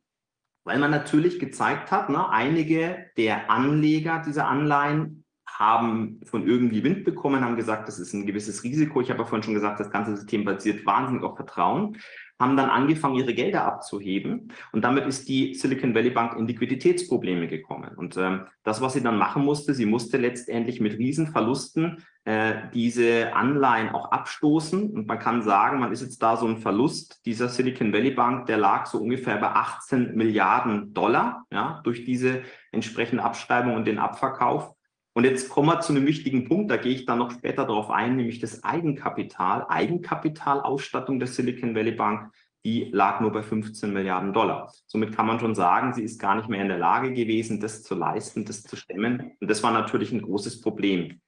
Weil 0.66 0.80
man 0.80 0.92
natürlich 0.92 1.40
gezeigt 1.40 1.92
hat, 1.92 2.10
ne, 2.10 2.30
einige 2.30 3.06
der 3.18 3.50
Anleger 3.52 4.22
dieser 4.26 4.48
Anleihen 4.48 5.24
haben 5.48 6.20
von 6.26 6.46
irgendwie 6.46 6.84
Wind 6.84 7.06
bekommen, 7.06 7.46
haben 7.46 7.56
gesagt, 7.56 7.88
das 7.88 8.00
ist 8.00 8.14
ein 8.14 8.26
gewisses 8.26 8.64
Risiko. 8.64 9.00
Ich 9.00 9.10
habe 9.10 9.20
ja 9.20 9.26
vorhin 9.26 9.44
schon 9.44 9.54
gesagt, 9.54 9.80
das 9.80 9.92
ganze 9.92 10.16
System 10.18 10.44
basiert 10.44 10.86
wahnsinnig 10.86 11.24
auf 11.24 11.38
Vertrauen 11.38 11.98
haben 12.40 12.58
dann 12.58 12.70
angefangen, 12.70 13.16
ihre 13.16 13.34
Gelder 13.34 13.66
abzuheben. 13.66 14.52
Und 14.72 14.84
damit 14.84 15.06
ist 15.06 15.30
die 15.30 15.54
Silicon 15.54 15.96
Valley 15.96 16.10
Bank 16.10 16.38
in 16.38 16.48
Liquiditätsprobleme 16.48 17.48
gekommen. 17.48 17.92
Und 17.96 18.18
ähm, 18.18 18.48
das, 18.64 18.82
was 18.82 18.94
sie 18.94 19.02
dann 19.02 19.18
machen 19.18 19.46
musste, 19.46 19.74
sie 19.74 19.86
musste 19.86 20.18
letztendlich 20.18 20.82
mit 20.82 20.98
Riesenverlusten 20.98 22.04
äh, 22.26 22.56
diese 22.74 23.34
Anleihen 23.34 23.90
auch 23.90 24.12
abstoßen. 24.12 24.92
Und 24.92 25.08
man 25.08 25.20
kann 25.20 25.44
sagen, 25.44 25.80
man 25.80 25.94
ist 25.94 26.02
jetzt 26.02 26.22
da 26.22 26.36
so 26.36 26.46
ein 26.46 26.58
Verlust 26.58 27.26
dieser 27.26 27.48
Silicon 27.48 27.94
Valley 27.94 28.12
Bank, 28.12 28.48
der 28.48 28.58
lag 28.58 28.86
so 28.86 28.98
ungefähr 28.98 29.38
bei 29.38 29.52
18 29.52 30.16
Milliarden 30.16 30.94
Dollar, 30.94 31.46
ja, 31.52 31.80
durch 31.86 32.04
diese 32.04 32.42
entsprechende 32.72 33.24
Abschreibung 33.24 33.76
und 33.76 33.86
den 33.86 34.00
Abverkauf. 34.00 34.75
Und 35.18 35.24
jetzt 35.24 35.50
kommen 35.50 35.70
wir 35.70 35.80
zu 35.80 35.94
einem 35.94 36.06
wichtigen 36.06 36.46
Punkt, 36.46 36.70
da 36.70 36.76
gehe 36.76 36.94
ich 36.94 37.06
dann 37.06 37.20
noch 37.20 37.32
später 37.32 37.66
darauf 37.66 37.90
ein, 37.90 38.18
nämlich 38.18 38.40
das 38.40 38.66
Eigenkapital. 38.66 39.66
Eigenkapitalausstattung 39.70 41.20
der 41.20 41.30
Silicon 41.30 41.74
Valley 41.74 41.94
Bank, 41.94 42.34
die 42.66 42.90
lag 42.92 43.22
nur 43.22 43.32
bei 43.32 43.42
15 43.42 43.94
Milliarden 43.94 44.34
Dollar. 44.34 44.74
Somit 44.88 45.16
kann 45.16 45.26
man 45.26 45.40
schon 45.40 45.56
sagen, 45.56 45.94
sie 45.94 46.04
ist 46.04 46.20
gar 46.20 46.36
nicht 46.36 46.50
mehr 46.50 46.62
in 46.62 46.68
der 46.68 46.80
Lage 46.80 47.14
gewesen, 47.14 47.62
das 47.62 47.82
zu 47.82 47.96
leisten, 47.96 48.44
das 48.44 48.64
zu 48.64 48.76
stemmen. 48.76 49.32
Und 49.40 49.50
das 49.50 49.64
war 49.64 49.72
natürlich 49.72 50.12
ein 50.12 50.22
großes 50.22 50.60
Problem. 50.60 51.22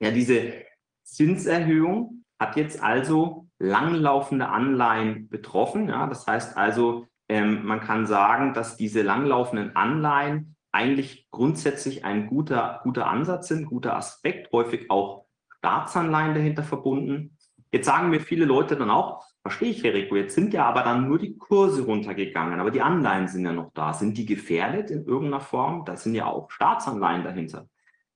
Ja, 0.00 0.10
diese 0.10 0.54
Zinserhöhung 1.02 2.24
hat 2.40 2.56
jetzt 2.56 2.82
also 2.82 3.48
langlaufende 3.58 4.48
Anleihen 4.48 5.28
betroffen. 5.28 5.88
Ja, 5.88 6.06
das 6.06 6.26
heißt 6.26 6.56
also, 6.56 7.08
ähm, 7.28 7.66
man 7.66 7.80
kann 7.80 8.06
sagen, 8.06 8.54
dass 8.54 8.78
diese 8.78 9.02
langlaufenden 9.02 9.76
Anleihen 9.76 10.53
eigentlich 10.74 11.28
grundsätzlich 11.30 12.04
ein 12.04 12.26
guter, 12.26 12.80
guter 12.82 13.06
Ansatz 13.06 13.48
sind, 13.48 13.66
guter 13.66 13.96
Aspekt, 13.96 14.50
häufig 14.52 14.90
auch 14.90 15.24
Staatsanleihen 15.58 16.34
dahinter 16.34 16.64
verbunden. 16.64 17.38
Jetzt 17.70 17.86
sagen 17.86 18.10
mir 18.10 18.20
viele 18.20 18.44
Leute 18.44 18.76
dann 18.76 18.90
auch, 18.90 19.24
verstehe 19.42 19.70
ich, 19.70 19.84
Herr 19.84 19.94
Rico, 19.94 20.16
jetzt 20.16 20.34
sind 20.34 20.52
ja 20.52 20.64
aber 20.64 20.82
dann 20.82 21.08
nur 21.08 21.18
die 21.18 21.38
Kurse 21.38 21.84
runtergegangen, 21.84 22.58
aber 22.58 22.70
die 22.70 22.82
Anleihen 22.82 23.28
sind 23.28 23.44
ja 23.44 23.52
noch 23.52 23.72
da. 23.72 23.92
Sind 23.92 24.18
die 24.18 24.26
gefährdet 24.26 24.90
in 24.90 25.04
irgendeiner 25.04 25.40
Form? 25.40 25.84
Da 25.84 25.96
sind 25.96 26.14
ja 26.14 26.26
auch 26.26 26.50
Staatsanleihen 26.50 27.22
dahinter. 27.22 27.68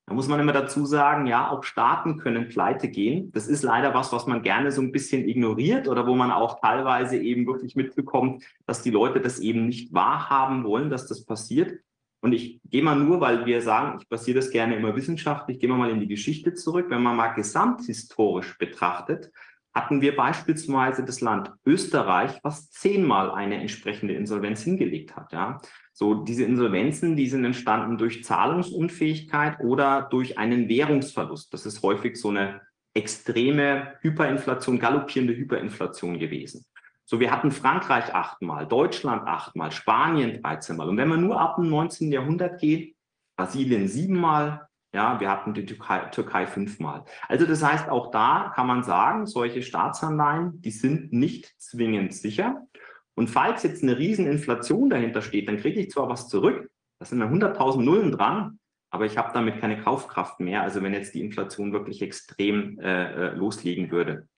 Da 0.07 0.15
muss 0.15 0.27
man 0.27 0.41
immer 0.41 0.53
dazu 0.53 0.85
sagen, 0.87 1.27
ja, 1.27 1.51
auch 1.51 1.63
Staaten 1.63 2.17
können 2.19 2.49
pleite 2.49 2.89
gehen. 2.89 3.31
Das 3.33 3.47
ist 3.47 3.63
leider 3.63 3.95
was, 3.95 4.13
was 4.13 4.27
man 4.27 4.43
gerne 4.43 4.73
so 4.73 4.81
ein 4.81 4.91
bisschen 4.91 5.29
ignoriert 5.29 5.87
oder 5.87 6.07
wo 6.07 6.15
man 6.15 6.31
auch 6.31 6.61
teilweise 6.61 7.19
eben 7.19 7.47
wirklich 7.47 7.77
mitbekommt, 7.77 8.43
dass 8.67 8.83
die 8.83 8.91
Leute 8.91 9.21
das 9.21 9.39
eben 9.39 9.67
nicht 9.67 9.93
wahrhaben 9.93 10.65
wollen, 10.65 10.89
dass 10.89 11.07
das 11.07 11.25
passiert. 11.25 11.79
Und 12.21 12.33
ich 12.33 12.61
gehe 12.65 12.83
mal 12.83 12.97
nur, 12.97 13.21
weil 13.21 13.47
wir 13.47 13.61
sagen, 13.63 13.99
ich 14.01 14.09
basiere 14.09 14.37
das 14.37 14.51
gerne 14.51 14.77
immer 14.77 14.97
wissenschaftlich, 14.97 15.61
gehen 15.61 15.71
wir 15.71 15.77
mal 15.77 15.91
in 15.91 16.01
die 16.01 16.09
Geschichte 16.09 16.55
zurück. 16.55 16.87
Wenn 16.89 17.03
man 17.03 17.17
mal 17.17 17.29
gesamthistorisch 17.29 18.59
betrachtet, 18.59 19.31
hatten 19.75 20.01
wir 20.01 20.17
beispielsweise 20.17 21.05
das 21.05 21.21
Land 21.21 21.53
Österreich, 21.65 22.41
was 22.43 22.71
zehnmal 22.71 23.31
eine 23.31 23.61
entsprechende 23.61 24.15
Insolvenz 24.15 24.63
hingelegt 24.63 25.15
hat. 25.15 25.33
Ja. 25.33 25.61
So 25.93 26.15
diese 26.15 26.45
Insolvenzen, 26.45 27.15
die 27.15 27.29
sind 27.29 27.45
entstanden 27.45 27.99
durch 27.99 28.25
Zahlungsunfähigkeit 28.25 29.61
oder 29.61 30.09
durch 30.11 30.39
einen 30.39 30.69
Währungsverlust. 30.69 31.53
Das 31.55 31.67
ist 31.67 31.83
häufig 31.83 32.17
so 32.17 32.31
eine 32.31 32.61
extreme 32.95 33.95
Hyperinflation, 34.01 34.81
galoppierende 34.81 35.37
Hyperinflation 35.37 36.19
gewesen. 36.19 36.65
So, 37.11 37.21
wir 37.21 37.31
hatten 37.31 37.53
Frankreich 37.53 38.15
achtmal, 38.15 38.67
Deutschland 38.67 39.27
achtmal, 39.27 39.73
Spanien 39.73 40.43
13 40.43 40.77
Mal. 40.77 40.91
Und 40.91 40.99
wenn 40.99 41.09
man 41.09 41.23
nur 41.23 41.41
ab 41.41 41.57
dem 41.57 41.71
19. 41.71 42.13
Jahrhundert 42.13 42.61
geht, 42.61 42.97
Brasilien 43.35 43.89
siebenmal, 43.89 44.69
ja, 44.93 45.19
wir 45.19 45.31
hatten 45.31 45.55
die 45.55 45.65
Türkei, 45.65 46.01
Türkei 46.11 46.47
fünfmal. 46.47 47.05
Also 47.27 47.47
das 47.47 47.63
heißt, 47.63 47.89
auch 47.89 48.11
da 48.11 48.53
kann 48.55 48.67
man 48.67 48.83
sagen, 48.83 49.25
solche 49.25 49.63
Staatsanleihen, 49.63 50.61
die 50.61 50.71
sind 50.71 51.11
nicht 51.11 51.55
zwingend 51.59 52.13
sicher. 52.13 52.67
Und 53.15 53.31
falls 53.31 53.63
jetzt 53.63 53.83
eine 53.83 53.97
Rieseninflation 53.97 54.91
dahinter 54.91 55.23
steht, 55.23 55.49
dann 55.49 55.57
kriege 55.57 55.81
ich 55.81 55.91
zwar 55.91 56.11
was 56.11 56.29
zurück, 56.29 56.71
das 57.01 57.09
sind 57.09 57.23
100.000 57.23 57.81
Nullen 57.81 58.13
dran, 58.13 58.59
aber 58.91 59.07
ich 59.07 59.17
habe 59.17 59.33
damit 59.33 59.63
keine 59.63 59.81
Kaufkraft 59.81 60.41
mehr. 60.41 60.61
Also 60.61 60.83
wenn 60.83 60.93
jetzt 60.93 61.15
die 61.15 61.23
Inflation 61.23 61.73
wirklich 61.73 62.03
extrem 62.03 62.79
äh, 62.81 63.29
äh 63.29 63.35
loslegen 63.35 63.91
würde. 63.91 64.29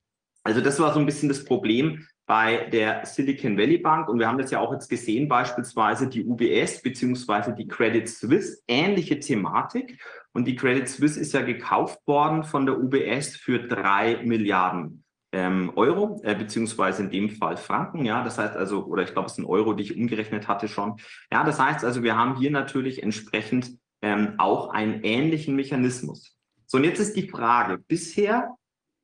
Also 0.45 0.61
das 0.61 0.79
war 0.79 0.95
so 0.95 1.01
ein 1.01 1.07
bisschen 1.07 1.29
das 1.29 1.45
Problem, 1.45 2.07
bei 2.31 2.69
der 2.71 3.05
Silicon 3.07 3.59
Valley 3.59 3.79
Bank 3.79 4.09
und 4.09 4.21
wir 4.21 4.29
haben 4.29 4.39
das 4.39 4.53
ja 4.53 4.61
auch 4.61 4.73
jetzt 4.73 4.89
gesehen, 4.89 5.27
beispielsweise 5.27 6.07
die 6.07 6.25
UBS 6.25 6.81
beziehungsweise 6.81 7.53
die 7.53 7.67
Credit 7.67 8.09
Suisse, 8.09 8.63
ähnliche 8.69 9.19
Thematik. 9.19 10.01
Und 10.33 10.45
die 10.45 10.55
Credit 10.55 10.89
Suisse 10.89 11.19
ist 11.19 11.33
ja 11.33 11.43
gekauft 11.43 11.99
worden 12.07 12.45
von 12.45 12.67
der 12.67 12.79
UBS 12.79 13.37
für 13.37 13.59
drei 13.59 14.23
Milliarden 14.23 15.03
ähm, 15.33 15.73
Euro, 15.75 16.21
äh, 16.23 16.37
beziehungsweise 16.37 17.03
in 17.03 17.11
dem 17.11 17.31
Fall 17.31 17.57
Franken. 17.57 18.05
Ja, 18.05 18.23
das 18.23 18.39
heißt 18.39 18.57
also, 18.57 18.85
oder 18.85 19.03
ich 19.03 19.13
glaube, 19.13 19.27
es 19.27 19.35
sind 19.35 19.47
Euro, 19.47 19.73
die 19.73 19.83
ich 19.83 19.97
umgerechnet 19.97 20.47
hatte 20.47 20.69
schon. 20.69 21.01
Ja, 21.33 21.43
das 21.43 21.59
heißt 21.59 21.85
also, 21.85 22.05
wir 22.05 22.17
haben 22.17 22.37
hier 22.37 22.53
natürlich 22.53 23.03
entsprechend 23.03 23.73
ähm, 24.03 24.35
auch 24.39 24.69
einen 24.69 25.03
ähnlichen 25.03 25.57
Mechanismus. 25.57 26.37
So, 26.67 26.79
und 26.79 26.85
jetzt 26.85 27.01
ist 27.01 27.17
die 27.17 27.29
Frage, 27.29 27.79
bisher 27.89 28.55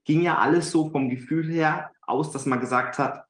ging 0.06 0.22
ja 0.22 0.38
alles 0.38 0.70
so 0.70 0.88
vom 0.88 1.10
Gefühl 1.10 1.46
her 1.50 1.90
aus, 2.00 2.32
dass 2.32 2.46
man 2.46 2.60
gesagt 2.60 2.98
hat, 2.98 3.26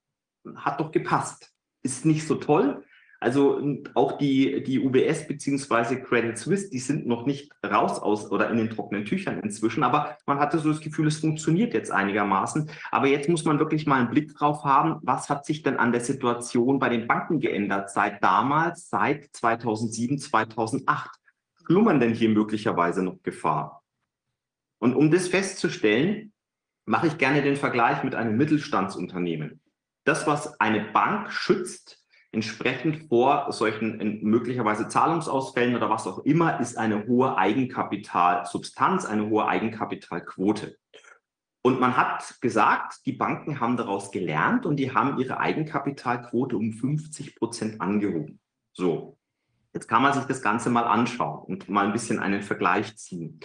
hat 0.55 0.79
doch 0.79 0.93
gepasst. 0.93 1.53
Ist 1.83 2.05
nicht 2.05 2.27
so 2.27 2.37
toll. 2.37 2.85
Also 3.19 3.63
auch 3.95 4.19
die, 4.19 4.63
die 4.63 4.79
UBS 4.79 5.27
beziehungsweise 5.27 6.01
Credit 6.01 6.37
Suisse, 6.37 6.69
die 6.69 6.79
sind 6.79 7.07
noch 7.07 7.25
nicht 7.25 7.51
raus 7.65 7.99
aus 7.99 8.31
oder 8.31 8.51
in 8.51 8.59
den 8.59 8.69
trockenen 8.69 9.07
Tüchern 9.07 9.41
inzwischen, 9.41 9.83
aber 9.83 10.19
man 10.27 10.39
hatte 10.39 10.59
so 10.59 10.69
das 10.69 10.83
Gefühl, 10.83 11.07
es 11.07 11.21
funktioniert 11.21 11.73
jetzt 11.73 11.91
einigermaßen. 11.91 12.71
Aber 12.91 13.07
jetzt 13.07 13.31
muss 13.31 13.47
man 13.47 13.59
wirklich 13.59 13.87
mal 13.87 14.01
einen 14.01 14.11
Blick 14.11 14.35
drauf 14.35 14.65
haben, 14.65 15.01
was 15.03 15.31
hat 15.31 15.47
sich 15.47 15.63
denn 15.63 15.79
an 15.79 15.93
der 15.93 16.03
Situation 16.03 16.79
bei 16.79 16.91
den 16.91 17.07
Banken 17.07 17.41
geändert 17.41 17.91
seit 17.91 18.23
damals, 18.23 18.91
seit 18.91 19.35
2007, 19.35 20.19
2008? 20.19 21.19
Schlummern 21.65 22.01
denn 22.01 22.13
hier 22.13 22.29
möglicherweise 22.29 23.03
noch 23.03 23.23
Gefahr? 23.23 23.83
Und 24.79 24.95
um 24.95 25.11
das 25.11 25.29
festzustellen, 25.29 26.33
mache 26.87 27.09
ich 27.09 27.19
gerne 27.19 27.43
den 27.43 27.57
Vergleich 27.57 28.03
mit 28.03 28.15
einem 28.15 28.37
Mittelstandsunternehmen. 28.37 29.61
Das, 30.05 30.27
was 30.27 30.61
eine 30.61 30.81
Bank 30.93 31.33
schützt, 31.33 32.03
entsprechend 32.33 33.09
vor 33.09 33.51
solchen 33.53 34.23
möglicherweise 34.23 34.89
Zahlungsausfällen 34.89 35.75
oder 35.75 35.91
was 35.91 36.07
auch 36.07 36.21
immer, 36.21 36.61
ist 36.61 36.79
eine 36.79 37.07
hohe 37.07 37.37
Eigenkapitalsubstanz, 37.37 39.05
eine 39.05 39.29
hohe 39.29 39.47
Eigenkapitalquote. 39.47 40.77
Und 41.63 41.81
man 41.81 41.97
hat 41.97 42.41
gesagt, 42.41 43.05
die 43.07 43.13
Banken 43.13 43.59
haben 43.59 43.77
daraus 43.77 44.13
gelernt 44.13 44.67
und 44.67 44.77
die 44.77 44.95
haben 44.95 45.19
ihre 45.19 45.41
Eigenkapitalquote 45.41 46.57
um 46.57 46.73
50 46.73 47.35
Prozent 47.35 47.81
angehoben. 47.81 48.39
So, 48.73 49.19
jetzt 49.75 49.89
kann 49.89 50.03
man 50.03 50.13
sich 50.13 50.25
das 50.25 50.43
Ganze 50.43 50.71
mal 50.71 50.85
anschauen 50.85 51.43
und 51.45 51.69
mal 51.69 51.87
ein 51.87 51.93
bisschen 51.93 52.21
einen 52.21 52.43
Vergleich 52.43 52.97
ziehen. 52.97 53.41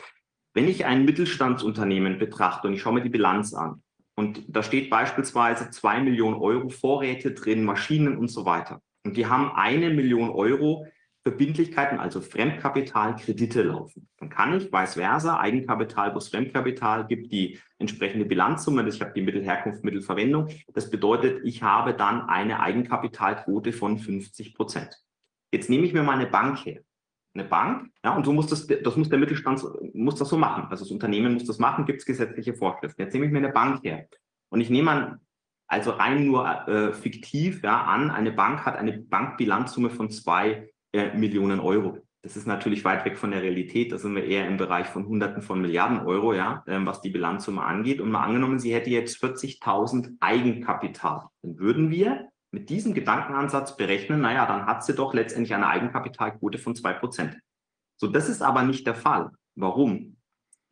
Wenn 0.53 0.67
ich 0.67 0.85
ein 0.85 1.05
Mittelstandsunternehmen 1.05 2.19
betrachte 2.19 2.67
und 2.67 2.73
ich 2.73 2.81
schaue 2.81 2.93
mir 2.93 3.01
die 3.01 3.09
Bilanz 3.09 3.53
an 3.53 3.81
und 4.15 4.43
da 4.47 4.63
steht 4.63 4.89
beispielsweise 4.89 5.69
zwei 5.69 6.01
Millionen 6.01 6.35
Euro 6.35 6.69
Vorräte 6.69 7.31
drin, 7.31 7.63
Maschinen 7.63 8.17
und 8.17 8.27
so 8.27 8.45
weiter. 8.45 8.81
Und 9.03 9.17
die 9.17 9.27
haben 9.27 9.51
eine 9.51 9.89
Million 9.89 10.30
Euro 10.30 10.85
Verbindlichkeiten, 11.23 11.99
also 11.99 12.19
Fremdkapital, 12.19 13.15
Kredite 13.15 13.61
laufen. 13.61 14.09
Dann 14.17 14.30
kann 14.30 14.57
ich 14.57 14.73
vice 14.73 14.95
versa, 14.95 15.39
Eigenkapital 15.39 16.11
plus 16.11 16.30
Fremdkapital 16.30 17.05
gibt 17.05 17.31
die 17.31 17.59
entsprechende 17.77 18.25
Bilanzsumme. 18.25 18.88
Ich 18.88 18.99
habe 19.01 19.13
die 19.13 19.21
Mittelherkunft, 19.21 19.83
Mittelverwendung. 19.83 20.47
Das 20.73 20.89
bedeutet, 20.89 21.41
ich 21.43 21.61
habe 21.61 21.93
dann 21.93 22.27
eine 22.27 22.59
Eigenkapitalquote 22.59 23.71
von 23.71 23.99
50 23.99 24.55
Prozent. 24.55 24.97
Jetzt 25.53 25.69
nehme 25.69 25.85
ich 25.85 25.93
mir 25.93 26.01
mal 26.01 26.17
eine 26.17 26.27
Bank 26.27 26.65
her. 26.65 26.81
Eine 27.33 27.45
Bank, 27.45 27.89
ja, 28.03 28.13
und 28.15 28.25
so 28.25 28.33
muss 28.33 28.47
das, 28.47 28.67
das 28.67 28.97
muss 28.97 29.09
der 29.09 29.19
Mittelstand, 29.19 29.63
muss 29.93 30.15
das 30.15 30.27
so 30.27 30.37
machen. 30.37 30.65
Also 30.69 30.83
das 30.83 30.91
Unternehmen 30.91 31.33
muss 31.33 31.45
das 31.45 31.59
machen, 31.59 31.85
gibt 31.85 31.99
es 31.99 32.05
gesetzliche 32.05 32.53
Vorschriften. 32.53 33.01
Jetzt 33.01 33.13
nehme 33.13 33.25
ich 33.25 33.31
mir 33.31 33.37
eine 33.37 33.53
Bank 33.53 33.83
her. 33.83 34.07
Und 34.49 34.59
ich 34.59 34.69
nehme 34.69 34.91
an, 34.91 35.19
also 35.67 35.91
rein 35.91 36.25
nur 36.25 36.67
äh, 36.67 36.91
fiktiv 36.91 37.63
ja, 37.63 37.83
an, 37.83 38.11
eine 38.11 38.33
Bank 38.33 38.65
hat 38.65 38.75
eine 38.75 38.97
Bankbilanzsumme 38.97 39.89
von 39.89 40.09
zwei 40.09 40.69
äh, 40.91 41.17
Millionen 41.17 41.61
Euro. 41.61 41.99
Das 42.23 42.35
ist 42.35 42.45
natürlich 42.45 42.83
weit 42.83 43.05
weg 43.05 43.17
von 43.17 43.31
der 43.31 43.41
Realität. 43.41 43.93
Da 43.93 43.97
sind 43.97 44.13
wir 44.13 44.25
eher 44.25 44.45
im 44.47 44.57
Bereich 44.57 44.87
von 44.87 45.07
Hunderten 45.07 45.41
von 45.41 45.61
Milliarden 45.61 45.99
Euro, 46.05 46.33
ja, 46.33 46.63
ähm, 46.67 46.85
was 46.85 47.01
die 47.01 47.09
Bilanzsumme 47.09 47.63
angeht. 47.63 48.01
Und 48.01 48.11
mal 48.11 48.23
angenommen, 48.23 48.59
sie 48.59 48.73
hätte 48.73 48.89
jetzt 48.89 49.23
40.000 49.23 50.17
Eigenkapital. 50.19 51.29
Dann 51.41 51.57
würden 51.57 51.89
wir 51.89 52.30
mit 52.51 52.69
diesem 52.69 52.93
Gedankenansatz 52.93 53.77
berechnen, 53.77 54.21
naja, 54.21 54.45
dann 54.45 54.65
hat 54.65 54.83
sie 54.83 54.93
doch 54.93 55.13
letztendlich 55.13 55.53
eine 55.53 55.67
Eigenkapitalquote 55.67 56.57
von 56.57 56.75
zwei 56.75 56.93
Prozent. 56.93 57.38
So, 57.97 58.07
das 58.07 58.30
ist 58.30 58.41
aber 58.41 58.63
nicht 58.63 58.85
der 58.85 58.95
Fall. 58.95 59.31
Warum? 59.55 60.17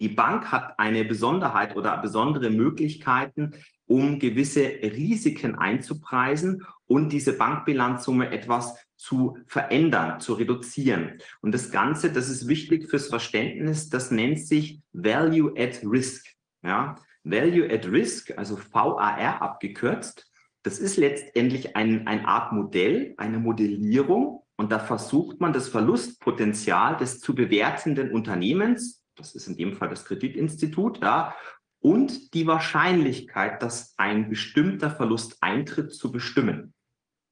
Die 0.02 0.10
Bank 0.10 0.52
hat 0.52 0.80
eine 0.80 1.04
Besonderheit 1.04 1.76
oder 1.76 1.98
besondere 1.98 2.50
Möglichkeiten, 2.50 3.52
um 3.86 4.20
gewisse 4.20 4.64
Risiken 4.64 5.56
einzupreisen 5.56 6.66
und 6.86 7.12
diese 7.12 7.34
Bankbilanzsumme 7.34 8.32
etwas 8.32 8.76
zu 8.96 9.38
verändern, 9.48 10.20
zu 10.20 10.34
reduzieren. 10.34 11.20
Und 11.42 11.54
das 11.54 11.72
Ganze, 11.72 12.12
das 12.12 12.30
ist 12.30 12.48
wichtig 12.48 12.90
fürs 12.90 13.08
Verständnis, 13.08 13.90
das 13.90 14.12
nennt 14.12 14.40
sich 14.40 14.82
Value 14.94 15.54
at 15.58 15.82
Risk. 15.84 16.28
Ja? 16.62 16.96
Value 17.24 17.70
at 17.70 17.86
Risk, 17.86 18.38
also 18.38 18.58
VAR 18.72 19.42
abgekürzt, 19.42 20.29
das 20.70 20.78
ist 20.78 20.98
letztendlich 20.98 21.76
ein, 21.76 22.06
eine 22.06 22.28
Art 22.28 22.52
Modell, 22.52 23.16
eine 23.18 23.40
Modellierung. 23.40 24.44
Und 24.56 24.72
da 24.72 24.78
versucht 24.78 25.40
man 25.40 25.52
das 25.52 25.68
Verlustpotenzial 25.68 26.96
des 26.96 27.20
zu 27.22 27.34
bewertenden 27.34 28.12
Unternehmens, 28.12 29.04
das 29.16 29.34
ist 29.34 29.48
in 29.48 29.58
dem 29.58 29.74
Fall 29.74 29.90
das 29.90 30.06
Kreditinstitut, 30.06 31.02
ja, 31.02 31.36
und 31.80 32.36
die 32.36 32.46
Wahrscheinlichkeit, 32.46 33.64
dass 33.64 33.96
ein 33.98 34.30
bestimmter 34.30 34.92
Verlust 34.92 35.38
eintritt, 35.42 35.92
zu 35.92 36.12
bestimmen. 36.12 36.76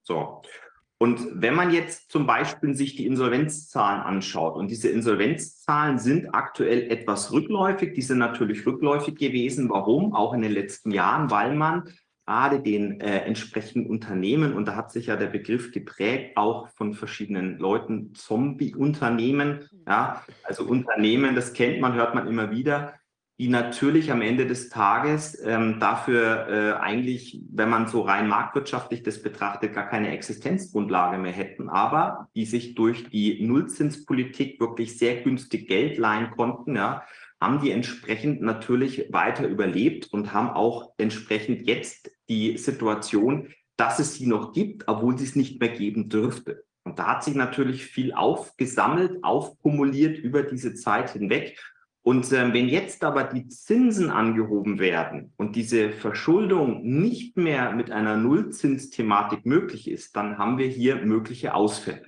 So. 0.02 0.42
Und 0.98 1.28
wenn 1.32 1.54
man 1.54 1.70
jetzt 1.70 2.12
zum 2.12 2.26
Beispiel 2.26 2.74
sich 2.74 2.96
die 2.96 3.06
Insolvenzzahlen 3.06 4.02
anschaut 4.02 4.56
und 4.56 4.72
diese 4.72 4.90
Insolvenzzahlen 4.90 6.00
sind 6.00 6.34
aktuell 6.34 6.90
etwas 6.90 7.32
rückläufig, 7.32 7.94
die 7.94 8.02
sind 8.02 8.18
natürlich 8.18 8.66
rückläufig 8.66 9.14
gewesen. 9.14 9.70
Warum? 9.70 10.16
Auch 10.16 10.34
in 10.34 10.42
den 10.42 10.54
letzten 10.54 10.90
Jahren, 10.90 11.30
weil 11.30 11.54
man 11.54 11.84
gerade 12.28 12.60
den 12.60 13.00
äh, 13.00 13.20
entsprechenden 13.20 13.90
Unternehmen, 13.90 14.54
und 14.54 14.68
da 14.68 14.76
hat 14.76 14.92
sich 14.92 15.08
ja 15.08 15.16
der 15.16 15.28
Begriff 15.28 15.72
geprägt, 15.72 16.36
auch 16.36 16.68
von 16.70 16.94
verschiedenen 16.94 17.58
Leuten, 17.58 18.14
Zombie-Unternehmen, 18.14 19.68
ja, 19.88 20.24
also 20.44 20.66
Unternehmen, 20.66 21.36
das 21.36 21.54
kennt 21.54 21.80
man, 21.80 21.94
hört 21.94 22.16
man 22.16 22.28
immer 22.28 22.52
wieder, 22.52 22.94
die 23.40 23.48
natürlich 23.48 24.12
am 24.12 24.22
Ende 24.22 24.46
des 24.46 24.68
Tages 24.68 25.40
ähm, 25.42 25.80
dafür 25.80 26.48
äh, 26.50 26.74
eigentlich, 26.82 27.40
wenn 27.50 27.70
man 27.70 27.88
so 27.88 28.02
rein 28.02 28.28
marktwirtschaftlich 28.28 29.04
das 29.04 29.22
betrachtet, 29.22 29.74
gar 29.74 29.88
keine 29.88 30.12
Existenzgrundlage 30.12 31.20
mehr 31.20 31.32
hätten, 31.32 31.70
aber 31.70 32.28
die 32.36 32.46
sich 32.46 32.76
durch 32.76 33.10
die 33.10 33.46
Nullzinspolitik 33.46 34.60
wirklich 34.60 34.98
sehr 34.98 35.22
günstig 35.22 35.68
Geld 35.68 35.98
leihen 35.98 36.32
konnten, 36.32 36.76
ja, 36.76 37.04
haben 37.40 37.62
die 37.62 37.72
entsprechend 37.72 38.42
natürlich 38.42 39.14
weiter 39.14 39.48
überlebt 39.48 40.12
und 40.12 40.34
haben 40.34 40.50
auch 40.50 40.94
entsprechend 40.98 41.68
jetzt 41.68 42.10
die 42.30 42.58
Situation, 42.58 43.54
dass 43.78 44.00
es 44.00 44.16
sie 44.16 44.28
noch 44.28 44.54
gibt, 44.54 44.88
obwohl 44.88 45.18
sie 45.18 45.26
es 45.26 45.36
nicht 45.36 45.60
mehr 45.60 45.70
geben 45.70 46.10
dürfte. 46.10 46.66
Und 46.84 47.00
da 47.00 47.08
hat 47.08 47.24
sich 47.24 47.36
natürlich 47.36 47.86
viel 47.86 48.14
aufgesammelt, 48.14 49.24
aufkumuliert 49.24 50.18
über 50.18 50.44
diese 50.44 50.74
Zeit 50.74 51.12
hinweg. 51.12 51.60
Und 52.02 52.32
äh, 52.32 52.54
wenn 52.54 52.70
jetzt 52.70 53.04
aber 53.04 53.26
die 53.26 53.50
Zinsen 53.50 54.10
angehoben 54.10 54.80
werden 54.80 55.34
und 55.36 55.58
diese 55.58 55.92
Verschuldung 55.92 56.82
nicht 56.84 57.36
mehr 57.36 57.74
mit 57.74 57.92
einer 57.92 58.16
Nullzinsthematik 58.16 59.46
möglich 59.46 59.92
ist, 59.92 60.16
dann 60.16 60.38
haben 60.38 60.58
wir 60.58 60.68
hier 60.68 60.96
mögliche 60.96 61.54
Ausfälle. 61.54 62.06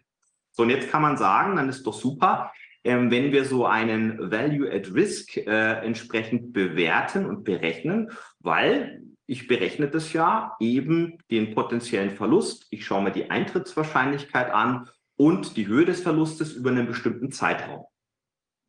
So, 0.52 0.64
und 0.64 0.70
jetzt 0.70 0.90
kann 0.90 1.02
man 1.02 1.18
sagen, 1.18 1.58
dann 1.58 1.68
ist 1.68 1.86
doch 1.86 1.94
super, 1.94 2.54
ähm, 2.86 3.12
wenn 3.12 3.34
wir 3.34 3.44
so 3.44 3.66
einen 3.66 4.32
Value 4.32 4.72
at 4.72 4.94
Risk 4.94 5.36
äh, 5.36 5.86
entsprechend 5.86 6.54
bewerten 6.54 7.26
und 7.26 7.44
berechnen, 7.44 8.12
weil 8.40 9.02
ich 9.30 9.48
berechne 9.48 9.88
das 9.88 10.12
ja 10.12 10.56
eben 10.60 11.20
den 11.30 11.54
potenziellen 11.54 12.10
Verlust. 12.10 12.66
Ich 12.72 12.84
schaue 12.84 13.04
mir 13.04 13.12
die 13.12 13.30
Eintrittswahrscheinlichkeit 13.30 14.52
an 14.52 14.90
und 15.18 15.56
die 15.56 15.68
Höhe 15.68 15.86
des 15.86 16.02
Verlustes 16.02 16.54
über 16.54 16.72
einen 16.72 16.88
bestimmten 16.88 17.32
Zeitraum. 17.32 17.86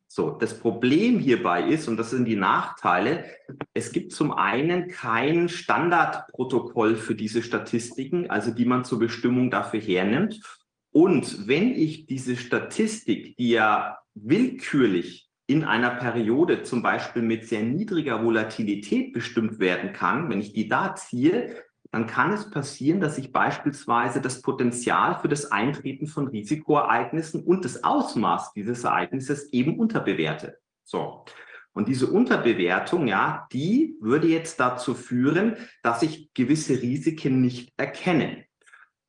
So, 0.07 0.33
das 0.33 0.59
Problem 0.59 1.19
hierbei 1.19 1.67
ist, 1.67 1.89
und 1.89 1.97
das 1.97 2.11
sind 2.11 2.27
die 2.27 2.37
Nachteile, 2.37 3.25
es 3.73 3.91
gibt 3.93 4.13
zum 4.13 4.33
einen 4.33 4.89
kein 4.89 5.49
Standardprotokoll 5.49 6.97
für 6.97 7.15
diese 7.15 7.43
Statistiken, 7.43 8.29
also 8.29 8.51
die 8.51 8.67
man 8.67 8.85
zur 8.85 8.99
Bestimmung 8.99 9.51
dafür 9.51 9.81
hernimmt. 9.81 10.43
Und 10.91 11.49
wenn 11.49 11.71
ich 11.71 12.05
diese 12.05 12.37
Statistik, 12.37 13.37
die 13.39 13.51
ja 13.51 13.99
willkürlich 14.15 15.30
in 15.51 15.65
einer 15.65 15.91
Periode 15.91 16.63
zum 16.63 16.81
Beispiel 16.81 17.23
mit 17.23 17.49
sehr 17.49 17.65
niedriger 17.65 18.25
Volatilität 18.25 19.13
bestimmt 19.13 19.59
werden 19.59 19.93
kann, 19.93 20.31
wenn 20.31 20.41
ich 20.41 20.53
die 20.53 20.69
da 20.69 20.95
ziehe, 20.95 21.57
dann 21.91 22.07
kann 22.07 22.33
es 22.33 22.51
passieren, 22.51 23.01
dass 23.01 23.19
ich 23.19 23.33
beispielsweise 23.33 24.21
das 24.21 24.43
Potenzial 24.43 25.19
für 25.19 25.27
das 25.27 25.51
Eintreten 25.51 26.07
von 26.07 26.29
Risikoereignissen 26.29 27.43
und 27.43 27.65
das 27.65 27.83
Ausmaß 27.83 28.53
dieses 28.53 28.85
Ereignisses 28.85 29.53
eben 29.53 29.77
unterbewerte. 29.77 30.59
So. 30.85 31.25
Und 31.73 31.89
diese 31.89 32.07
Unterbewertung, 32.07 33.09
ja, 33.09 33.49
die 33.53 33.97
würde 34.01 34.29
jetzt 34.29 34.61
dazu 34.61 34.95
führen, 34.95 35.57
dass 35.83 36.03
ich 36.03 36.33
gewisse 36.33 36.81
Risiken 36.81 37.41
nicht 37.41 37.73
erkenne. 37.77 38.45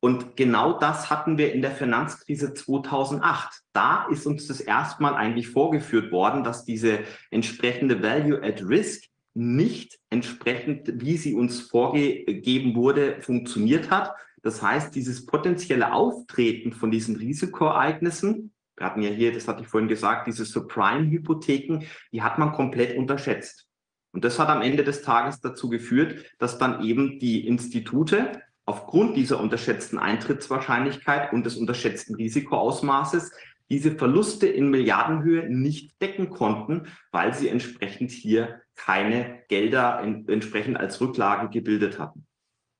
Und 0.04 0.36
genau 0.36 0.72
das 0.80 1.10
hatten 1.10 1.38
wir 1.38 1.52
in 1.52 1.62
der 1.62 1.70
Finanzkrise 1.70 2.54
2008. 2.54 3.62
Da 3.72 4.08
ist 4.10 4.26
uns 4.26 4.48
das 4.48 4.60
erstmal 4.60 5.14
eigentlich 5.14 5.48
vorgeführt 5.48 6.10
worden, 6.10 6.42
dass 6.42 6.64
diese 6.64 7.04
entsprechende 7.30 8.02
Value 8.02 8.42
at 8.42 8.68
Risk 8.68 9.04
nicht 9.34 10.00
entsprechend, 10.10 11.00
wie 11.00 11.16
sie 11.16 11.34
uns 11.34 11.60
vorgegeben 11.60 12.74
wurde, 12.74 13.20
funktioniert 13.20 13.92
hat. 13.92 14.12
Das 14.42 14.60
heißt, 14.60 14.92
dieses 14.92 15.24
potenzielle 15.24 15.92
Auftreten 15.92 16.72
von 16.72 16.90
diesen 16.90 17.14
Risikoereignissen, 17.14 18.52
wir 18.76 18.86
hatten 18.86 19.02
ja 19.02 19.10
hier, 19.10 19.32
das 19.32 19.46
hatte 19.46 19.62
ich 19.62 19.68
vorhin 19.68 19.88
gesagt, 19.88 20.26
diese 20.26 20.44
Subprime-Hypotheken, 20.44 21.84
die 22.10 22.22
hat 22.22 22.38
man 22.38 22.50
komplett 22.50 22.98
unterschätzt. 22.98 23.68
Und 24.10 24.24
das 24.24 24.40
hat 24.40 24.48
am 24.48 24.62
Ende 24.62 24.82
des 24.82 25.02
Tages 25.02 25.40
dazu 25.40 25.68
geführt, 25.68 26.24
dass 26.38 26.58
dann 26.58 26.82
eben 26.82 27.20
die 27.20 27.46
Institute 27.46 28.42
aufgrund 28.64 29.16
dieser 29.16 29.40
unterschätzten 29.40 29.98
Eintrittswahrscheinlichkeit 29.98 31.32
und 31.32 31.44
des 31.44 31.56
unterschätzten 31.56 32.14
Risikoausmaßes 32.14 33.32
diese 33.70 33.92
Verluste 33.92 34.46
in 34.46 34.70
Milliardenhöhe 34.70 35.48
nicht 35.48 36.00
decken 36.02 36.30
konnten, 36.30 36.88
weil 37.10 37.32
sie 37.34 37.48
entsprechend 37.48 38.10
hier 38.10 38.60
keine 38.74 39.40
Gelder 39.48 40.02
in, 40.02 40.28
entsprechend 40.28 40.78
als 40.78 41.00
Rücklage 41.00 41.48
gebildet 41.48 41.98
hatten. 41.98 42.26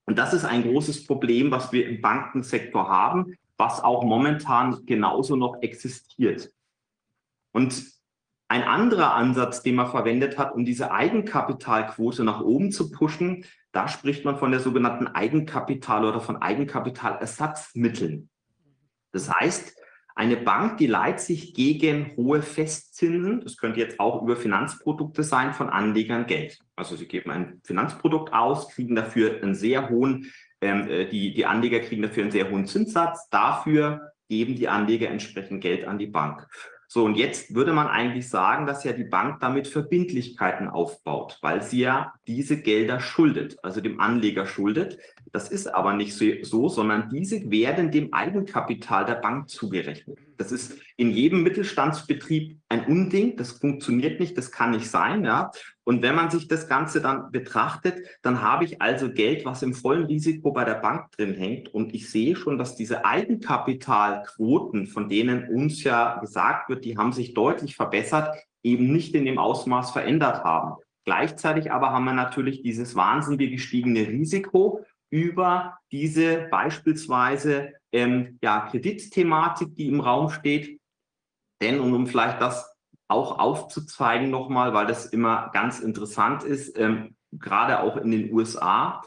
Und 0.05 0.19
das 0.19 0.35
ist 0.35 0.45
ein 0.45 0.63
großes 0.63 1.07
Problem, 1.07 1.51
was 1.51 1.73
wir 1.73 1.89
im 1.89 2.01
Bankensektor 2.01 2.89
haben, 2.89 3.37
was 3.57 3.83
auch 3.83 4.05
momentan 4.05 4.85
genauso 4.85 5.37
noch 5.37 5.63
existiert. 5.63 6.53
Und 7.53 7.85
ein 8.49 8.65
anderer 8.65 9.15
Ansatz, 9.15 9.63
den 9.63 9.77
man 9.77 9.91
verwendet 9.91 10.37
hat, 10.37 10.55
um 10.55 10.67
diese 10.67 10.91
Eigenkapitalquote 10.91 12.25
nach 12.25 12.43
oben 12.43 12.71
zu 12.71 12.91
pushen, 12.91 13.47
da 13.73 13.89
spricht 13.89 14.25
man 14.25 14.37
von 14.37 14.51
der 14.51 14.61
sogenannten 14.61 15.09
Eigenkapital- 15.09 16.05
oder 16.05 16.21
von 16.21 16.37
Eigenkapitalersatzmitteln. 16.37 18.29
Das 19.13 19.33
heißt, 19.33 19.77
eine 20.15 20.37
Bank, 20.37 20.77
die 20.77 20.87
leiht 20.87 21.21
sich 21.21 21.55
gegen 21.55 22.15
hohe 22.17 22.43
Festzinsen, 22.43 23.41
das 23.41 23.57
könnte 23.57 23.81
jetzt 23.81 23.99
auch 23.99 24.23
über 24.23 24.37
Finanzprodukte 24.37 25.23
sein, 25.23 25.55
von 25.55 25.71
Anlegern 25.71 26.27
Geld. 26.27 26.59
Also 26.77 26.97
sie 26.97 27.07
geben 27.07 27.31
ein 27.31 27.61
Finanzprodukt 27.65 28.33
aus, 28.33 28.69
kriegen 28.69 28.95
dafür 28.95 29.43
einen 29.43 29.55
sehr 29.55 29.89
hohen, 29.89 30.31
ähm, 30.61 30.89
äh, 30.89 31.07
die, 31.07 31.33
die 31.33 31.47
Anleger 31.47 31.81
kriegen 31.81 32.03
dafür 32.03 32.25
einen 32.25 32.33
sehr 32.33 32.51
hohen 32.51 32.67
Zinssatz. 32.67 33.29
Dafür 33.31 34.13
geben 34.29 34.55
die 34.55 34.69
Anleger 34.69 35.09
entsprechend 35.09 35.63
Geld 35.63 35.87
an 35.87 35.99
die 35.99 36.07
Bank. 36.07 36.47
So, 36.95 37.07
und 37.07 37.15
jetzt 37.15 37.55
würde 37.55 37.73
man 37.73 37.89
eigentlich 37.89 38.29
sagen, 38.29 38.67
dass 38.67 38.85
ja 38.85 38.93
die 38.93 39.05
Bank 39.05 39.41
damit 39.41 39.67
Verbindlichkeiten 39.67 40.69
aufbaut, 40.69 41.39
weil 41.41 41.63
sie 41.63 41.81
ja 41.81 42.13
diese 42.27 42.61
Gelder 42.61 43.01
schuldet, 43.01 43.57
also 43.63 43.81
dem 43.81 43.99
Anleger 43.99 44.45
schuldet. 44.45 44.99
Das 45.33 45.49
ist 45.49 45.67
aber 45.67 45.95
nicht 45.95 46.15
so, 46.43 46.69
sondern 46.69 47.09
diese 47.09 47.51
werden 47.51 47.91
dem 47.91 48.13
Eigenkapital 48.13 49.07
der 49.07 49.15
Bank 49.15 49.49
zugerechnet. 49.49 50.19
Das 50.37 50.53
ist 50.53 50.79
in 50.99 51.11
jedem 51.11 51.43
Mittelstandsbetrieb 51.43 52.59
ein 52.69 52.85
Unding. 52.85 53.37
Das 53.37 53.53
funktioniert 53.53 54.21
nicht, 54.21 54.37
das 54.37 54.53
kann 54.53 54.73
nicht 54.73 54.91
sein. 54.91 55.25
Ja? 55.25 55.51
Und 55.85 56.03
wenn 56.03 56.15
man 56.15 56.31
sich 56.31 56.49
das 56.49 56.69
Ganze 56.69 57.01
dann 57.01 57.33
betrachtet, 57.33 58.07
dann 58.21 58.43
habe 58.43 58.67
ich 58.67 58.83
also 58.83 59.11
Geld, 59.11 59.47
was 59.47 59.63
im 59.63 59.73
vollen 59.73 60.05
Risiko 60.05 60.53
bei 60.53 60.67
der 60.67 60.75
Bank 60.75 61.11
drin 61.13 61.33
hängt. 61.33 61.73
Und 61.73 61.95
ich 61.95 62.11
sehe 62.11 62.37
schon, 62.37 62.59
dass 62.59 62.77
diese 62.77 63.07
Eigenkapitalquoten, 63.07 64.87
von 64.87 65.09
denen 65.09 65.49
uns 65.49 65.83
ja 65.83 66.19
gesagt 66.19 66.69
wird, 66.69 66.85
die 66.85 66.99
haben 66.99 67.13
sich 67.13 67.33
deutlich 67.33 67.75
verbessert, 67.75 68.37
eben 68.63 68.93
nicht 68.93 69.15
in 69.15 69.25
dem 69.25 69.39
Ausmaß 69.39 69.93
verändert 69.93 70.45
haben. 70.45 70.75
Gleichzeitig 71.05 71.73
aber 71.73 71.91
haben 71.91 72.05
wir 72.05 72.13
natürlich 72.13 72.63
dieses 72.63 72.95
wahnsinnig 72.95 73.51
gestiegene 73.51 74.07
Risiko 74.07 74.85
über 75.13 75.79
diese 75.93 76.49
beispielsweise 76.51 77.75
ähm, 77.93 78.39
ja, 78.43 78.67
Kreditthematik, 78.71 79.77
die 79.77 79.89
im 79.89 80.01
Raum 80.01 80.31
steht. 80.31 80.81
Denn, 81.61 81.81
und 81.81 81.93
um 81.93 82.07
vielleicht 82.07 82.41
das 82.41 82.75
auch 83.09 83.39
aufzuzeigen 83.39 84.31
nochmal, 84.31 84.73
weil 84.73 84.87
das 84.87 85.05
immer 85.07 85.51
ganz 85.53 85.81
interessant 85.81 86.45
ist, 86.45 86.79
ähm, 86.79 87.15
gerade 87.31 87.81
auch 87.81 87.99
in 87.99 88.11
den 88.11 88.33
USA, 88.33 89.03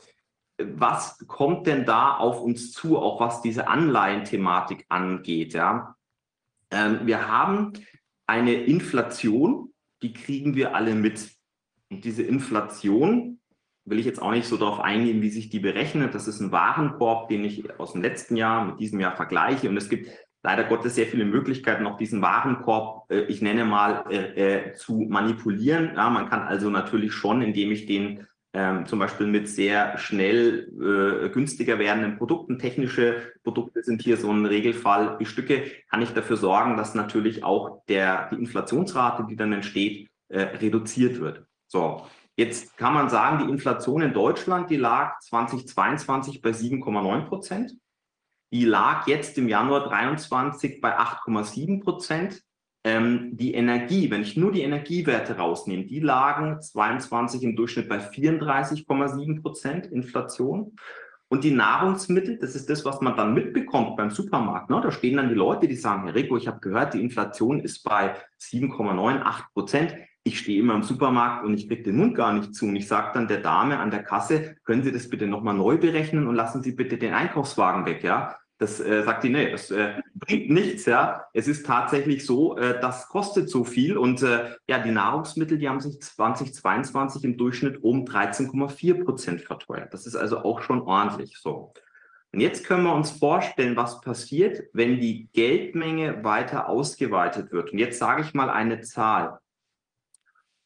was 0.57 1.17
kommt 1.27 1.65
denn 1.65 1.85
da 1.85 2.15
auf 2.15 2.39
uns 2.39 2.71
zu, 2.71 2.99
auch 2.99 3.19
was 3.19 3.41
diese 3.41 3.67
Anleihenthematik 3.67 4.85
angeht? 4.89 5.53
Ja? 5.53 5.95
Ähm, 6.69 6.99
wir 7.07 7.27
haben 7.27 7.73
eine 8.27 8.53
Inflation, 8.53 9.73
die 10.03 10.13
kriegen 10.13 10.55
wir 10.55 10.75
alle 10.75 10.93
mit. 10.93 11.31
Und 11.89 12.05
diese 12.05 12.21
Inflation, 12.21 13.34
will 13.85 13.99
ich 13.99 14.05
jetzt 14.05 14.21
auch 14.21 14.31
nicht 14.31 14.47
so 14.47 14.57
darauf 14.57 14.79
eingehen, 14.79 15.21
wie 15.21 15.29
sich 15.29 15.49
die 15.49 15.59
berechnet. 15.59 16.15
Das 16.15 16.27
ist 16.27 16.39
ein 16.39 16.51
Warenkorb, 16.51 17.29
den 17.29 17.43
ich 17.45 17.79
aus 17.79 17.93
dem 17.93 18.01
letzten 18.01 18.35
Jahr 18.35 18.65
mit 18.65 18.79
diesem 18.79 18.99
Jahr 18.99 19.15
vergleiche. 19.15 19.69
Und 19.69 19.77
es 19.77 19.89
gibt 19.89 20.09
leider 20.43 20.63
Gottes 20.63 20.95
sehr 20.95 21.07
viele 21.07 21.25
Möglichkeiten, 21.25 21.85
auch 21.87 21.97
diesen 21.97 22.21
Warenkorb, 22.21 23.11
äh, 23.11 23.21
ich 23.25 23.41
nenne 23.41 23.65
mal, 23.65 24.05
äh, 24.09 24.69
äh, 24.69 24.73
zu 24.73 25.05
manipulieren. 25.09 25.91
Ja, 25.95 26.09
man 26.09 26.29
kann 26.29 26.41
also 26.41 26.69
natürlich 26.69 27.13
schon, 27.13 27.41
indem 27.41 27.71
ich 27.71 27.85
den 27.85 28.27
ähm, 28.53 28.85
zum 28.85 28.99
Beispiel 28.99 29.27
mit 29.27 29.49
sehr 29.49 29.97
schnell 29.97 30.71
äh, 31.25 31.29
günstiger 31.29 31.77
werdenden 31.77 32.17
Produkten, 32.17 32.57
technische 32.57 33.33
Produkte 33.43 33.83
sind 33.83 34.01
hier 34.01 34.15
so 34.15 34.31
ein 34.31 34.45
Regelfall, 34.45 35.17
die 35.19 35.25
Stücke, 35.25 35.63
kann 35.89 36.01
ich 36.01 36.11
dafür 36.11 36.37
sorgen, 36.37 36.77
dass 36.77 36.95
natürlich 36.95 37.43
auch 37.43 37.83
der, 37.89 38.29
die 38.29 38.35
Inflationsrate, 38.35 39.25
die 39.29 39.35
dann 39.35 39.51
entsteht, 39.51 40.07
äh, 40.29 40.39
reduziert 40.39 41.19
wird. 41.19 41.45
So, 41.67 42.03
Jetzt 42.37 42.75
kann 42.77 42.93
man 42.93 43.09
sagen, 43.09 43.45
die 43.45 43.51
Inflation 43.51 44.01
in 44.01 44.13
Deutschland, 44.13 44.69
die 44.69 44.75
lag 44.75 45.19
2022 45.21 46.41
bei 46.41 46.49
7,9 46.49 47.25
Prozent. 47.27 47.73
Die 48.51 48.65
lag 48.65 49.07
jetzt 49.07 49.37
im 49.37 49.47
Januar 49.47 49.87
23 49.87 50.81
bei 50.81 50.97
8,7 50.99 51.81
Prozent. 51.81 52.41
Ähm, 52.83 53.35
die 53.35 53.53
Energie, 53.53 54.11
wenn 54.11 54.21
ich 54.21 54.37
nur 54.37 54.51
die 54.51 54.61
Energiewerte 54.61 55.37
rausnehme, 55.37 55.85
die 55.85 56.01
lagen 56.01 56.61
22 56.61 57.41
im 57.41 57.55
Durchschnitt 57.55 57.89
bei 57.89 57.97
34,7 57.97 59.41
Prozent 59.41 59.87
Inflation. 59.87 60.75
Und 61.27 61.43
die 61.43 61.51
Nahrungsmittel, 61.51 62.37
das 62.37 62.53
ist 62.53 62.69
das, 62.69 62.85
was 62.85 63.01
man 63.01 63.17
dann 63.17 63.33
mitbekommt 63.33 63.97
beim 63.97 64.11
Supermarkt. 64.11 64.69
Ne? 64.69 64.79
Da 64.81 64.91
stehen 64.91 65.17
dann 65.17 65.29
die 65.29 65.35
Leute, 65.35 65.67
die 65.67 65.75
sagen, 65.75 66.03
Herr 66.03 66.15
Rico, 66.15 66.37
ich 66.37 66.47
habe 66.47 66.59
gehört, 66.59 66.93
die 66.93 67.01
Inflation 67.01 67.61
ist 67.61 67.81
bei 67.83 68.15
7,98 68.39 69.43
Prozent 69.53 69.95
ich 70.27 70.39
stehe 70.39 70.59
immer 70.59 70.73
im 70.73 70.81
Supermarkt 70.81 71.45
und 71.45 71.53
ich 71.53 71.67
kriege 71.67 71.83
den 71.83 71.97
Mund 71.97 72.15
gar 72.15 72.33
nicht 72.33 72.55
zu. 72.55 72.65
Und 72.65 72.75
ich 72.75 72.87
sage 72.87 73.11
dann 73.13 73.27
der 73.27 73.41
Dame 73.41 73.77
an 73.77 73.91
der 73.91 74.01
Kasse, 74.01 74.55
können 74.63 74.81
Sie 74.81 74.91
das 74.91 75.07
bitte 75.07 75.27
nochmal 75.27 75.53
neu 75.53 75.77
berechnen 75.77 76.27
und 76.27 76.33
lassen 76.33 76.63
Sie 76.63 76.71
bitte 76.71 76.97
den 76.97 77.13
Einkaufswagen 77.13 77.85
weg, 77.85 78.03
ja. 78.03 78.35
Das 78.57 78.79
äh, 78.79 79.03
sagt 79.03 79.23
die, 79.23 79.29
nee, 79.29 79.51
das 79.51 79.69
äh, 79.69 80.01
bringt 80.15 80.49
nichts, 80.49 80.85
ja. 80.85 81.25
Es 81.33 81.47
ist 81.47 81.67
tatsächlich 81.67 82.25
so, 82.25 82.57
äh, 82.57 82.79
das 82.81 83.07
kostet 83.07 83.51
so 83.51 83.63
viel. 83.63 83.97
Und 83.97 84.23
äh, 84.23 84.55
ja, 84.67 84.79
die 84.79 84.89
Nahrungsmittel, 84.89 85.59
die 85.59 85.69
haben 85.69 85.79
sich 85.79 86.01
2022 86.01 87.23
im 87.23 87.37
Durchschnitt 87.37 87.83
um 87.83 88.03
13,4 88.03 89.03
Prozent 89.03 89.41
verteuert. 89.41 89.93
Das 89.93 90.07
ist 90.07 90.15
also 90.15 90.39
auch 90.39 90.63
schon 90.63 90.81
ordentlich 90.81 91.37
so. 91.37 91.71
Und 92.33 92.39
jetzt 92.39 92.65
können 92.65 92.83
wir 92.83 92.95
uns 92.95 93.11
vorstellen, 93.11 93.75
was 93.75 94.01
passiert, 94.01 94.63
wenn 94.73 94.99
die 94.99 95.29
Geldmenge 95.33 96.23
weiter 96.23 96.67
ausgeweitet 96.67 97.51
wird. 97.51 97.71
Und 97.71 97.77
jetzt 97.77 97.99
sage 97.99 98.23
ich 98.23 98.33
mal 98.33 98.49
eine 98.49 98.81
Zahl 98.81 99.39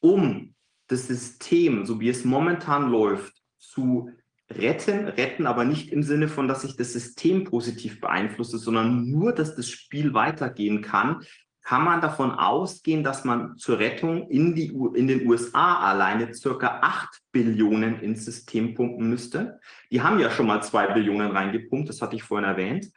um 0.00 0.54
das 0.88 1.06
System, 1.06 1.86
so 1.86 2.00
wie 2.00 2.08
es 2.08 2.24
momentan 2.24 2.90
läuft, 2.90 3.34
zu 3.58 4.10
retten, 4.50 5.06
retten 5.06 5.46
aber 5.46 5.64
nicht 5.64 5.92
im 5.92 6.02
Sinne 6.02 6.28
von, 6.28 6.48
dass 6.48 6.64
ich 6.64 6.76
das 6.76 6.92
System 6.92 7.44
positiv 7.44 8.00
beeinflusse, 8.00 8.58
sondern 8.58 9.08
nur, 9.08 9.32
dass 9.32 9.54
das 9.54 9.68
Spiel 9.68 10.12
weitergehen 10.12 10.82
kann, 10.82 11.22
kann 11.62 11.84
man 11.84 12.00
davon 12.00 12.32
ausgehen, 12.32 13.04
dass 13.04 13.24
man 13.24 13.56
zur 13.56 13.78
Rettung 13.78 14.28
in, 14.28 14.54
die, 14.54 14.74
in 14.94 15.06
den 15.06 15.28
USA 15.28 15.78
alleine 15.78 16.34
circa 16.34 16.80
8 16.82 17.08
Billionen 17.32 18.00
ins 18.00 18.24
System 18.24 18.74
pumpen 18.74 19.08
müsste. 19.08 19.60
Die 19.92 20.02
haben 20.02 20.18
ja 20.18 20.30
schon 20.30 20.46
mal 20.46 20.62
2 20.62 20.94
Billionen 20.94 21.30
reingepumpt, 21.30 21.88
das 21.88 22.02
hatte 22.02 22.16
ich 22.16 22.22
vorhin 22.22 22.48
erwähnt. 22.48 22.90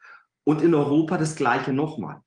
Und 0.44 0.62
in 0.62 0.74
Europa 0.74 1.18
das 1.18 1.36
gleiche 1.36 1.72
nochmal. 1.72 2.22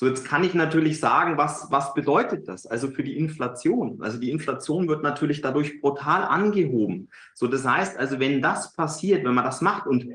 So, 0.00 0.06
jetzt 0.06 0.24
kann 0.24 0.44
ich 0.44 0.54
natürlich 0.54 0.98
sagen, 0.98 1.36
was, 1.36 1.66
was 1.70 1.92
bedeutet 1.92 2.48
das? 2.48 2.64
Also 2.64 2.88
für 2.88 3.02
die 3.02 3.18
Inflation. 3.18 4.00
Also 4.00 4.16
die 4.16 4.30
Inflation 4.30 4.88
wird 4.88 5.02
natürlich 5.02 5.42
dadurch 5.42 5.82
brutal 5.82 6.24
angehoben. 6.24 7.10
So, 7.34 7.46
das 7.48 7.66
heißt 7.66 7.98
also, 7.98 8.18
wenn 8.18 8.40
das 8.40 8.72
passiert, 8.72 9.26
wenn 9.26 9.34
man 9.34 9.44
das 9.44 9.60
macht 9.60 9.86
und 9.86 10.06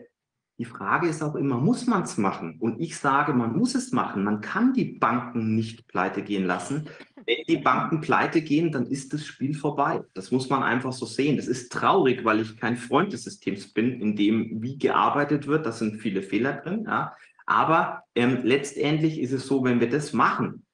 die 0.57 0.65
Frage 0.65 1.07
ist 1.07 1.21
auch 1.21 1.35
immer, 1.35 1.57
muss 1.57 1.85
man 1.85 2.01
es 2.01 2.17
machen? 2.17 2.57
Und 2.59 2.81
ich 2.81 2.97
sage, 2.97 3.33
man 3.33 3.55
muss 3.55 3.75
es 3.75 3.91
machen. 3.91 4.23
Man 4.23 4.41
kann 4.41 4.73
die 4.73 4.85
Banken 4.85 5.53
nicht 5.53 5.85
pleite 5.87 6.23
gehen 6.23 6.45
lassen. 6.45 6.89
Wenn 7.27 7.43
die 7.47 7.57
Banken 7.57 8.01
pleite 8.01 8.41
gehen, 8.41 8.71
dann 8.71 8.87
ist 8.87 9.13
das 9.13 9.23
Spiel 9.23 9.53
vorbei. 9.53 10.01
Das 10.15 10.31
muss 10.31 10.49
man 10.49 10.63
einfach 10.63 10.93
so 10.93 11.05
sehen. 11.05 11.37
Das 11.37 11.45
ist 11.45 11.71
traurig, 11.71 12.25
weil 12.25 12.39
ich 12.39 12.57
kein 12.57 12.77
Freund 12.77 13.13
des 13.13 13.23
Systems 13.23 13.71
bin, 13.71 14.01
in 14.01 14.15
dem 14.15 14.63
wie 14.63 14.79
gearbeitet 14.79 15.45
wird. 15.45 15.63
Da 15.67 15.71
sind 15.71 15.99
viele 15.99 16.23
Fehler 16.23 16.53
drin. 16.53 16.85
Ja. 16.87 17.13
Aber 17.45 18.03
ähm, 18.15 18.39
letztendlich 18.43 19.19
ist 19.19 19.31
es 19.31 19.47
so, 19.47 19.63
wenn 19.63 19.79
wir 19.79 19.89
das 19.89 20.13
machen 20.13 20.65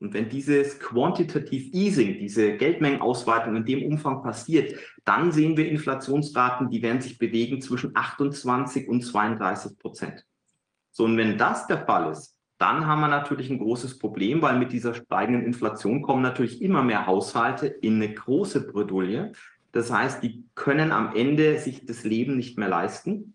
und 0.00 0.14
wenn 0.14 0.28
dieses 0.28 0.78
Quantitative 0.78 1.76
Easing, 1.76 2.18
diese 2.18 2.56
Geldmengenausweitung 2.56 3.56
in 3.56 3.64
dem 3.64 3.84
Umfang 3.84 4.22
passiert, 4.22 4.78
dann 5.04 5.30
sehen 5.32 5.56
wir 5.56 5.68
Inflationsraten, 5.68 6.70
die 6.70 6.82
werden 6.82 7.00
sich 7.00 7.18
bewegen 7.18 7.60
zwischen 7.60 7.94
28 7.94 8.88
und 8.88 9.02
32 9.02 9.78
Prozent. 9.78 10.24
So, 10.90 11.04
und 11.04 11.16
wenn 11.16 11.36
das 11.36 11.66
der 11.66 11.84
Fall 11.84 12.10
ist, 12.10 12.36
dann 12.58 12.86
haben 12.86 13.00
wir 13.00 13.08
natürlich 13.08 13.50
ein 13.50 13.58
großes 13.58 13.98
Problem, 13.98 14.42
weil 14.42 14.58
mit 14.58 14.72
dieser 14.72 14.94
steigenden 14.94 15.44
Inflation 15.44 16.02
kommen 16.02 16.22
natürlich 16.22 16.60
immer 16.60 16.82
mehr 16.82 17.06
Haushalte 17.06 17.66
in 17.66 17.96
eine 17.96 18.12
große 18.12 18.70
Bredouille. 18.70 19.32
Das 19.72 19.90
heißt, 19.90 20.22
die 20.22 20.44
können 20.54 20.92
am 20.92 21.14
Ende 21.14 21.58
sich 21.58 21.86
das 21.86 22.04
Leben 22.04 22.36
nicht 22.36 22.58
mehr 22.58 22.68
leisten. 22.68 23.34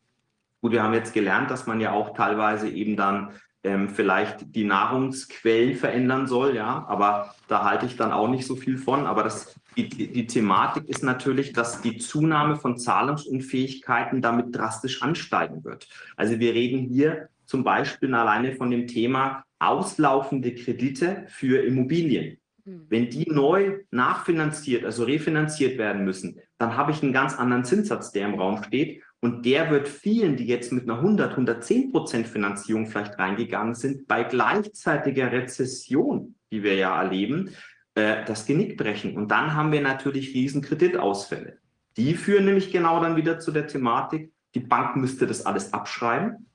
Gut, 0.66 0.72
wir 0.72 0.82
haben 0.82 0.96
jetzt 0.96 1.14
gelernt, 1.14 1.52
dass 1.52 1.68
man 1.68 1.80
ja 1.80 1.92
auch 1.92 2.16
teilweise 2.18 2.68
eben 2.68 2.96
dann 2.96 3.34
ähm, 3.64 3.88
vielleicht 3.88 4.56
die 4.56 4.64
Nahrungsquellen 4.64 5.76
verändern 5.76 6.26
soll, 6.26 6.56
ja, 6.56 6.84
aber 6.88 7.36
da 7.48 7.64
halte 7.64 7.86
ich 7.86 7.98
dann 7.98 8.12
auch 8.12 8.28
nicht 8.28 8.48
so 8.48 8.56
viel 8.56 8.80
von. 8.80 9.06
Aber 9.06 9.22
das, 9.22 9.60
die, 9.78 9.88
die 9.88 10.26
Thematik 10.26 10.90
ist 10.90 11.04
natürlich, 11.04 11.54
dass 11.54 11.84
die 11.84 12.00
Zunahme 12.00 12.56
von 12.56 12.80
Zahlungsunfähigkeiten 12.80 14.24
damit 14.24 14.56
drastisch 14.56 15.04
ansteigen 15.04 15.64
wird. 15.64 15.88
Also 16.16 16.40
wir 16.40 16.56
reden 16.56 16.80
hier 16.80 17.30
zum 17.46 17.64
Beispiel 17.64 18.16
alleine 18.16 18.56
von 18.56 18.72
dem 18.72 18.88
Thema 18.88 19.44
auslaufende 19.60 20.56
Kredite 20.56 21.26
für 21.28 21.64
Immobilien. 21.64 22.40
Hm. 22.64 22.88
Wenn 22.90 23.12
die 23.12 23.30
neu 23.30 23.82
nachfinanziert, 23.92 24.84
also 24.84 25.04
refinanziert 25.04 25.78
werden 25.78 26.06
müssen, 26.06 26.40
dann 26.58 26.76
habe 26.76 26.92
ich 26.92 27.04
einen 27.04 27.14
ganz 27.14 27.38
anderen 27.38 27.66
Zinssatz, 27.66 28.12
der 28.12 28.28
im 28.28 28.40
Raum 28.40 28.64
steht. 28.64 29.04
Und 29.26 29.44
der 29.44 29.72
wird 29.72 29.88
vielen, 29.88 30.38
die 30.38 30.46
jetzt 30.46 30.72
mit 30.72 30.84
einer 30.84 31.00
100, 31.00 31.32
110 31.32 31.92
Prozent 31.92 32.28
Finanzierung 32.28 32.86
vielleicht 32.86 33.18
reingegangen 33.18 33.74
sind, 33.74 34.08
bei 34.08 34.24
gleichzeitiger 34.24 35.32
Rezession, 35.32 36.36
die 36.52 36.62
wir 36.62 36.76
ja 36.76 36.96
erleben, 37.02 37.50
äh, 37.96 38.24
das 38.26 38.46
Genick 38.46 38.78
brechen. 38.78 39.18
Und 39.18 39.32
dann 39.32 39.56
haben 39.56 39.72
wir 39.72 39.82
natürlich 39.82 40.36
riesen 40.36 40.62
Kreditausfälle. 40.62 41.58
Die 41.98 42.14
führen 42.14 42.46
nämlich 42.46 42.72
genau 42.72 43.02
dann 43.02 43.16
wieder 43.16 43.40
zu 43.40 43.52
der 43.52 43.66
Thematik, 43.66 44.32
die 44.54 44.60
Bank 44.60 44.96
müsste 44.96 45.26
das 45.26 45.44
alles 45.44 45.74
abschreiben. 45.74 46.46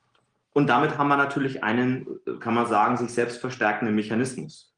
Und 0.52 0.68
damit 0.68 0.96
haben 0.96 1.08
wir 1.08 1.16
natürlich 1.16 1.64
einen, 1.64 2.06
kann 2.38 2.54
man 2.54 2.68
sagen, 2.68 2.96
sich 2.96 3.10
selbst 3.10 3.40
verstärkenden 3.40 3.96
Mechanismus. 3.96 4.69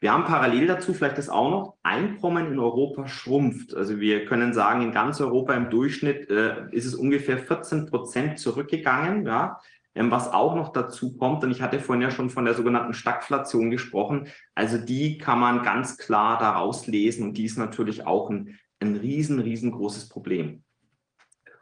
Wir 0.00 0.12
haben 0.12 0.24
parallel 0.24 0.66
dazu 0.66 0.92
vielleicht 0.92 1.18
das 1.18 1.28
auch 1.28 1.50
noch, 1.50 1.74
Einkommen 1.82 2.52
in 2.52 2.58
Europa 2.58 3.08
schrumpft. 3.08 3.74
Also 3.74 3.98
wir 3.98 4.26
können 4.26 4.52
sagen, 4.52 4.82
in 4.82 4.92
ganz 4.92 5.20
Europa 5.20 5.54
im 5.54 5.70
Durchschnitt 5.70 6.28
äh, 6.30 6.70
ist 6.70 6.84
es 6.84 6.94
ungefähr 6.94 7.38
14 7.38 7.86
Prozent 7.86 8.38
zurückgegangen, 8.38 9.26
ja. 9.26 9.58
Ähm, 9.96 10.10
was 10.10 10.30
auch 10.30 10.54
noch 10.54 10.72
dazu 10.72 11.16
kommt, 11.16 11.42
und 11.42 11.50
ich 11.50 11.62
hatte 11.62 11.80
vorhin 11.80 12.02
ja 12.02 12.10
schon 12.10 12.28
von 12.28 12.44
der 12.44 12.52
sogenannten 12.52 12.92
Stagflation 12.92 13.70
gesprochen, 13.70 14.28
also 14.54 14.76
die 14.76 15.16
kann 15.16 15.40
man 15.40 15.62
ganz 15.62 15.96
klar 15.96 16.38
daraus 16.38 16.86
lesen 16.86 17.24
und 17.24 17.38
die 17.38 17.46
ist 17.46 17.56
natürlich 17.56 18.06
auch 18.06 18.28
ein, 18.28 18.58
ein 18.78 18.96
riesen, 18.96 19.40
riesengroßes 19.40 20.10
Problem. 20.10 20.62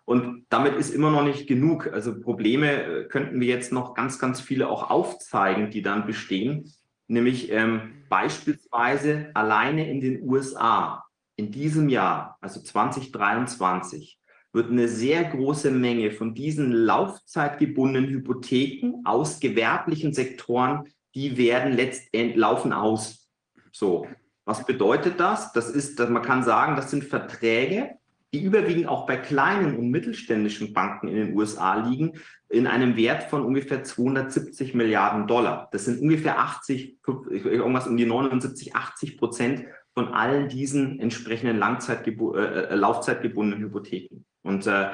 Und 0.04 0.46
damit 0.50 0.74
ist 0.74 0.90
immer 0.90 1.10
noch 1.10 1.24
nicht 1.24 1.46
genug. 1.46 1.90
Also 1.92 2.20
Probleme 2.20 2.82
äh, 2.82 3.04
könnten 3.04 3.40
wir 3.40 3.46
jetzt 3.46 3.72
noch 3.72 3.94
ganz, 3.94 4.18
ganz 4.18 4.40
viele 4.40 4.68
auch 4.68 4.90
aufzeigen, 4.90 5.70
die 5.70 5.80
dann 5.80 6.04
bestehen. 6.04 6.70
Nämlich 7.06 7.50
ähm, 7.50 8.04
beispielsweise 8.08 9.30
alleine 9.34 9.90
in 9.90 10.00
den 10.00 10.22
USA 10.28 11.04
in 11.36 11.50
diesem 11.50 11.88
Jahr, 11.88 12.38
also 12.40 12.60
2023, 12.60 14.18
wird 14.52 14.70
eine 14.70 14.86
sehr 14.86 15.24
große 15.24 15.70
Menge 15.70 16.12
von 16.12 16.34
diesen 16.34 16.70
laufzeitgebundenen 16.72 18.08
Hypotheken 18.08 19.02
aus 19.04 19.40
gewerblichen 19.40 20.14
Sektoren, 20.14 20.84
die 21.14 21.36
werden 21.36 21.72
letztendlich 21.72 22.36
laufen 22.36 22.72
aus. 22.72 23.28
So, 23.72 24.06
was 24.44 24.64
bedeutet 24.64 25.18
das? 25.18 25.52
Das 25.52 25.68
ist, 25.70 25.98
dass 25.98 26.08
man 26.08 26.22
kann 26.22 26.44
sagen, 26.44 26.76
das 26.76 26.90
sind 26.90 27.04
Verträge, 27.04 27.96
die 28.32 28.42
überwiegend 28.42 28.88
auch 28.88 29.06
bei 29.06 29.16
kleinen 29.16 29.76
und 29.76 29.90
mittelständischen 29.90 30.72
Banken 30.72 31.08
in 31.08 31.16
den 31.16 31.36
USA 31.36 31.76
liegen, 31.88 32.12
in 32.54 32.66
einem 32.66 32.96
Wert 32.96 33.24
von 33.24 33.44
ungefähr 33.44 33.82
270 33.82 34.74
Milliarden 34.74 35.26
Dollar. 35.26 35.68
Das 35.72 35.84
sind 35.84 36.00
ungefähr 36.00 36.38
80, 36.38 36.98
irgendwas 37.06 37.86
um 37.86 37.96
die 37.96 38.06
79, 38.06 38.74
80 38.74 39.18
Prozent 39.18 39.64
von 39.92 40.08
all 40.08 40.48
diesen 40.48 41.00
entsprechenden 41.00 41.58
Langzeitgebu 41.58 42.34
äh, 42.34 42.64
äh, 42.70 42.74
laufzeitgebundenen 42.74 43.64
Hypotheken. 43.64 44.24
Und 44.42 44.66
äh, 44.66 44.88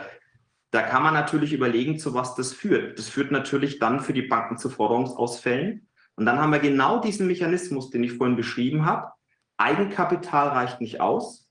da 0.70 0.82
kann 0.82 1.02
man 1.02 1.14
natürlich 1.14 1.52
überlegen, 1.52 1.98
zu 1.98 2.14
was 2.14 2.34
das 2.34 2.52
führt. 2.52 2.98
Das 2.98 3.08
führt 3.08 3.30
natürlich 3.30 3.78
dann 3.78 4.00
für 4.00 4.12
die 4.12 4.22
Banken 4.22 4.56
zu 4.56 4.70
Forderungsausfällen. 4.70 5.88
Und 6.16 6.26
dann 6.26 6.38
haben 6.38 6.52
wir 6.52 6.60
genau 6.60 7.00
diesen 7.00 7.26
Mechanismus, 7.26 7.90
den 7.90 8.04
ich 8.04 8.12
vorhin 8.12 8.36
beschrieben 8.36 8.84
habe. 8.84 9.10
Eigenkapital 9.56 10.48
reicht 10.48 10.80
nicht 10.80 11.00
aus. 11.00 11.50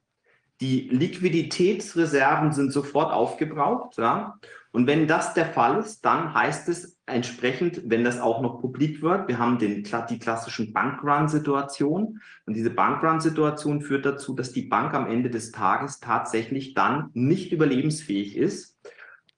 Die 0.61 0.89
Liquiditätsreserven 0.89 2.51
sind 2.51 2.71
sofort 2.71 3.11
aufgebraucht. 3.11 3.97
Ja? 3.97 4.39
Und 4.71 4.85
wenn 4.85 5.07
das 5.07 5.33
der 5.33 5.47
Fall 5.47 5.79
ist, 5.79 6.05
dann 6.05 6.33
heißt 6.33 6.69
es 6.69 6.99
entsprechend, 7.07 7.81
wenn 7.85 8.03
das 8.03 8.19
auch 8.19 8.41
noch 8.41 8.61
publik 8.61 9.01
wird, 9.01 9.27
wir 9.27 9.39
haben 9.39 9.57
den, 9.57 9.83
die 9.83 10.19
klassischen 10.19 10.73
Bankrun-Situationen. 10.73 12.21
Und 12.45 12.53
diese 12.53 12.69
Bankrun-Situation 12.69 13.81
führt 13.81 14.05
dazu, 14.05 14.35
dass 14.35 14.51
die 14.51 14.63
Bank 14.63 14.93
am 14.93 15.07
Ende 15.07 15.31
des 15.31 15.51
Tages 15.51 15.99
tatsächlich 15.99 16.75
dann 16.75 17.09
nicht 17.13 17.51
überlebensfähig 17.51 18.37
ist. 18.37 18.77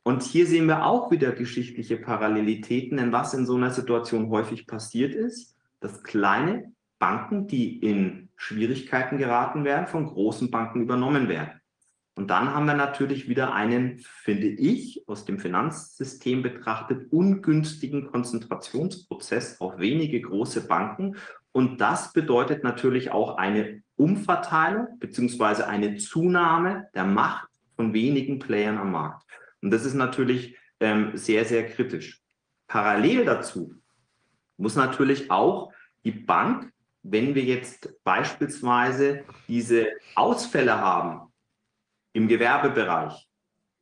Und 0.03 0.23
hier 0.23 0.47
sehen 0.47 0.65
wir 0.65 0.85
auch 0.85 1.11
wieder 1.11 1.31
geschichtliche 1.31 1.95
Parallelitäten, 1.95 2.97
denn 2.97 3.11
was 3.11 3.33
in 3.33 3.45
so 3.45 3.55
einer 3.55 3.69
Situation 3.69 4.29
häufig 4.29 4.67
passiert 4.67 5.13
ist, 5.13 5.55
dass 5.79 6.03
kleine 6.03 6.73
Banken, 6.99 7.47
die 7.47 7.77
in 7.77 8.29
Schwierigkeiten 8.35 9.17
geraten 9.17 9.63
werden, 9.63 9.87
von 9.87 10.05
großen 10.05 10.51
Banken 10.51 10.81
übernommen 10.81 11.29
werden. 11.29 11.60
Und 12.13 12.29
dann 12.29 12.53
haben 12.53 12.65
wir 12.65 12.73
natürlich 12.73 13.29
wieder 13.29 13.53
einen, 13.53 13.99
finde 13.99 14.47
ich, 14.47 15.03
aus 15.07 15.25
dem 15.25 15.39
Finanzsystem 15.39 16.43
betrachtet, 16.43 17.11
ungünstigen 17.11 18.11
Konzentrationsprozess 18.11 19.61
auf 19.61 19.79
wenige 19.79 20.21
große 20.21 20.67
Banken. 20.67 21.15
Und 21.53 21.79
das 21.79 22.11
bedeutet 22.11 22.63
natürlich 22.63 23.11
auch 23.11 23.37
eine 23.37 23.81
Umverteilung 23.95 24.99
beziehungsweise 24.99 25.67
eine 25.67 25.97
Zunahme 25.97 26.87
der 26.93 27.05
Macht 27.05 27.47
von 27.75 27.93
wenigen 27.93 28.39
Playern 28.39 28.77
am 28.77 28.91
Markt. 28.91 29.25
Und 29.61 29.71
das 29.71 29.85
ist 29.85 29.93
natürlich 29.93 30.57
ähm, 30.79 31.11
sehr, 31.15 31.45
sehr 31.45 31.65
kritisch. 31.67 32.19
Parallel 32.67 33.25
dazu 33.25 33.73
muss 34.57 34.75
natürlich 34.75 35.31
auch 35.31 35.71
die 36.03 36.11
Bank, 36.11 36.71
wenn 37.03 37.35
wir 37.35 37.43
jetzt 37.43 37.93
beispielsweise 38.03 39.23
diese 39.47 39.87
Ausfälle 40.15 40.79
haben, 40.79 41.30
im 42.13 42.27
Gewerbebereich, 42.27 43.27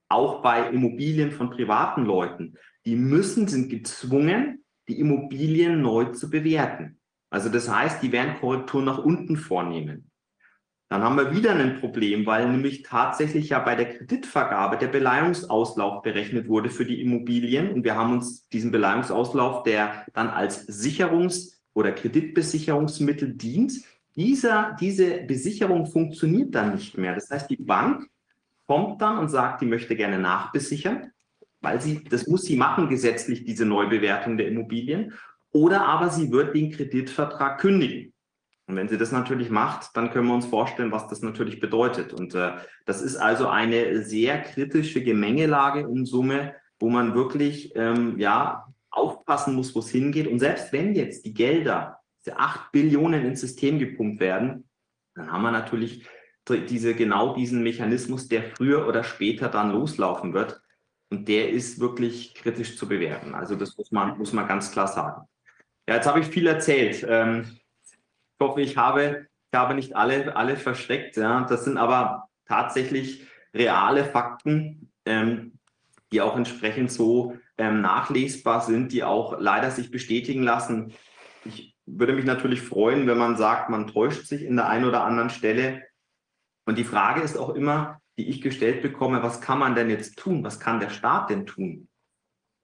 auch 0.09 0.41
bei 0.41 0.69
Immobilien 0.69 1.31
von 1.31 1.49
privaten 1.49 2.05
Leuten, 2.05 2.55
die 2.85 2.95
müssen, 2.95 3.47
sind 3.47 3.69
gezwungen, 3.69 4.63
die 4.87 4.99
Immobilien 4.99 5.81
neu 5.81 6.05
zu 6.05 6.29
bewerten. 6.29 6.99
Also 7.29 7.49
das 7.49 7.69
heißt, 7.69 8.01
die 8.01 8.11
werden 8.11 8.39
Korrekturen 8.39 8.85
nach 8.85 8.97
unten 8.97 9.37
vornehmen. 9.37 10.09
Dann 10.89 11.03
haben 11.03 11.17
wir 11.17 11.35
wieder 11.35 11.53
ein 11.53 11.79
Problem, 11.79 12.25
weil 12.25 12.49
nämlich 12.49 12.81
tatsächlich 12.81 13.49
ja 13.49 13.59
bei 13.59 13.75
der 13.75 13.95
Kreditvergabe 13.95 14.75
der 14.77 14.87
Beleihungsauslauf 14.87 16.01
berechnet 16.01 16.47
wurde 16.47 16.71
für 16.71 16.85
die 16.85 16.99
Immobilien. 16.99 17.71
Und 17.71 17.83
wir 17.83 17.95
haben 17.95 18.13
uns 18.13 18.49
diesen 18.49 18.71
Beleihungsauslauf, 18.71 19.61
der 19.61 20.05
dann 20.13 20.29
als 20.29 20.67
Sicherungs- 20.67 21.59
oder 21.75 21.91
Kreditbesicherungsmittel 21.91 23.35
dient, 23.35 23.73
dieser, 24.15 24.75
diese 24.79 25.21
Besicherung 25.21 25.85
funktioniert 25.85 26.55
dann 26.55 26.73
nicht 26.73 26.97
mehr. 26.97 27.13
Das 27.13 27.29
heißt, 27.29 27.51
die 27.51 27.57
Bank 27.57 28.09
kommt 28.69 29.01
dann 29.01 29.17
und 29.17 29.29
sagt, 29.29 29.61
die 29.61 29.65
möchte 29.65 29.95
gerne 29.95 30.19
nachbesichern, 30.19 31.11
weil 31.59 31.81
sie, 31.81 32.03
das 32.03 32.27
muss 32.27 32.43
sie 32.43 32.55
machen 32.55 32.87
gesetzlich, 32.87 33.43
diese 33.43 33.65
Neubewertung 33.65 34.37
der 34.37 34.47
Immobilien. 34.47 35.13
Oder 35.51 35.87
aber 35.87 36.11
sie 36.11 36.31
wird 36.31 36.53
den 36.53 36.69
Kreditvertrag 36.69 37.59
kündigen. 37.59 38.13
Und 38.67 38.75
wenn 38.75 38.87
sie 38.87 38.99
das 38.99 39.11
natürlich 39.11 39.49
macht, 39.49 39.97
dann 39.97 40.11
können 40.11 40.27
wir 40.27 40.35
uns 40.35 40.45
vorstellen, 40.45 40.91
was 40.91 41.07
das 41.07 41.23
natürlich 41.23 41.59
bedeutet. 41.59 42.13
Und 42.13 42.35
äh, 42.35 42.51
das 42.85 43.01
ist 43.01 43.15
also 43.15 43.47
eine 43.47 44.03
sehr 44.03 44.39
kritische 44.39 45.01
Gemengelage 45.03 45.79
in 45.79 46.05
Summe, 46.05 46.53
wo 46.79 46.89
man 46.89 47.15
wirklich 47.15 47.75
ähm, 47.75 48.19
ja, 48.19 48.67
aufpassen 48.91 49.55
muss, 49.55 49.73
wo 49.73 49.79
es 49.79 49.89
hingeht. 49.89 50.27
Und 50.27 50.37
selbst 50.37 50.71
wenn 50.71 50.93
jetzt 50.93 51.25
die 51.25 51.33
Gelder, 51.33 52.01
diese 52.23 52.37
8 52.37 52.71
Billionen 52.71 53.25
ins 53.25 53.41
System 53.41 53.79
gepumpt 53.79 54.19
werden, 54.19 54.69
dann 55.15 55.31
haben 55.31 55.41
wir 55.41 55.51
natürlich 55.51 56.05
diese, 56.57 56.93
genau 56.95 57.35
diesen 57.35 57.63
Mechanismus, 57.63 58.27
der 58.27 58.43
früher 58.43 58.87
oder 58.87 59.03
später 59.03 59.49
dann 59.49 59.71
loslaufen 59.71 60.33
wird. 60.33 60.61
Und 61.11 61.27
der 61.27 61.49
ist 61.49 61.79
wirklich 61.79 62.35
kritisch 62.35 62.77
zu 62.77 62.87
bewerten. 62.87 63.33
Also 63.33 63.55
das 63.55 63.77
muss 63.77 63.91
man, 63.91 64.17
muss 64.17 64.33
man 64.33 64.47
ganz 64.47 64.71
klar 64.71 64.87
sagen. 64.87 65.27
Ja, 65.87 65.95
jetzt 65.95 66.07
habe 66.07 66.19
ich 66.19 66.27
viel 66.27 66.45
erzählt. 66.45 67.05
Ähm, 67.07 67.45
ich 68.39 68.39
hoffe, 68.39 68.61
ich 68.61 68.77
habe, 68.77 69.27
ich 69.51 69.57
habe 69.57 69.73
nicht 69.73 69.95
alle, 69.95 70.35
alle 70.35 70.55
verschreckt. 70.55 71.17
Ja. 71.17 71.45
Das 71.45 71.63
sind 71.65 71.77
aber 71.77 72.29
tatsächlich 72.45 73.25
reale 73.53 74.05
Fakten, 74.05 74.91
ähm, 75.05 75.59
die 76.11 76.21
auch 76.21 76.37
entsprechend 76.37 76.91
so 76.91 77.37
ähm, 77.57 77.81
nachlesbar 77.81 78.61
sind, 78.61 78.91
die 78.91 79.03
auch 79.03 79.39
leider 79.39 79.71
sich 79.71 79.91
bestätigen 79.91 80.43
lassen. 80.43 80.93
Ich 81.45 81.75
würde 81.85 82.13
mich 82.13 82.25
natürlich 82.25 82.61
freuen, 82.61 83.07
wenn 83.07 83.17
man 83.17 83.37
sagt, 83.37 83.69
man 83.69 83.87
täuscht 83.87 84.25
sich 84.25 84.43
in 84.43 84.55
der 84.55 84.67
einen 84.67 84.85
oder 84.85 85.03
anderen 85.03 85.29
Stelle. 85.29 85.83
Und 86.69 86.77
die 86.77 86.83
Frage 86.83 87.21
ist 87.21 87.35
auch 87.35 87.55
immer, 87.55 87.99
die 88.19 88.29
ich 88.29 88.41
gestellt 88.41 88.83
bekomme, 88.83 89.23
was 89.23 89.41
kann 89.41 89.57
man 89.57 89.73
denn 89.73 89.89
jetzt 89.89 90.19
tun? 90.19 90.43
Was 90.43 90.59
kann 90.59 90.79
der 90.79 90.91
Staat 90.91 91.31
denn 91.31 91.47
tun? 91.47 91.87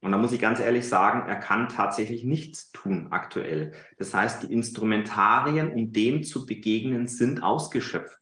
Und 0.03 0.11
da 0.11 0.19
muss 0.19 0.32
ich 0.32 0.40
ganz 0.40 0.59
ehrlich 0.59 0.88
sagen, 0.88 1.27
er 1.27 1.38
kann 1.38 1.69
tatsächlich 1.69 2.24
nichts 2.24 2.72
tun 2.72 3.08
aktuell. 3.09 3.72
Das 3.98 4.14
heißt, 4.14 4.43
die 4.43 4.53
Instrumentarien, 4.53 5.72
um 5.72 5.92
dem 5.92 6.22
zu 6.22 6.45
begegnen, 6.45 7.08
sind 7.08 7.42
ausgeschöpft. 7.42 8.19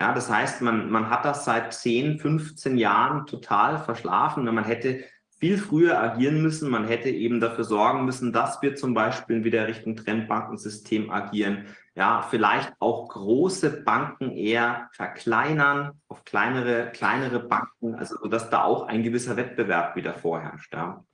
Ja, 0.00 0.12
das 0.12 0.28
heißt, 0.28 0.60
man, 0.60 0.90
man 0.90 1.08
hat 1.08 1.24
das 1.24 1.44
seit 1.44 1.72
10, 1.72 2.18
15 2.18 2.76
Jahren 2.76 3.24
total 3.24 3.78
verschlafen. 3.78 4.44
Man 4.44 4.64
hätte 4.64 5.04
viel 5.38 5.56
früher 5.56 6.00
agieren 6.00 6.42
müssen. 6.42 6.68
Man 6.68 6.88
hätte 6.88 7.10
eben 7.10 7.38
dafür 7.38 7.62
sorgen 7.62 8.06
müssen, 8.06 8.32
dass 8.32 8.60
wir 8.60 8.74
zum 8.74 8.92
Beispiel 8.92 9.44
wieder 9.44 9.68
Richtung 9.68 9.94
Trendbankensystem 9.94 11.12
agieren. 11.12 11.66
Ja, 11.94 12.22
vielleicht 12.22 12.72
auch 12.78 13.08
große 13.08 13.82
Banken 13.82 14.30
eher 14.30 14.88
verkleinern 14.92 16.00
auf 16.08 16.24
kleinere, 16.24 16.90
kleinere 16.90 17.40
Banken, 17.40 17.94
also 17.94 18.16
dass 18.28 18.48
da 18.48 18.64
auch 18.64 18.86
ein 18.88 19.02
gewisser 19.02 19.36
Wettbewerb 19.36 19.94
wieder 19.94 20.14
vorherrscht. 20.14 20.72
Ja. 20.72 21.04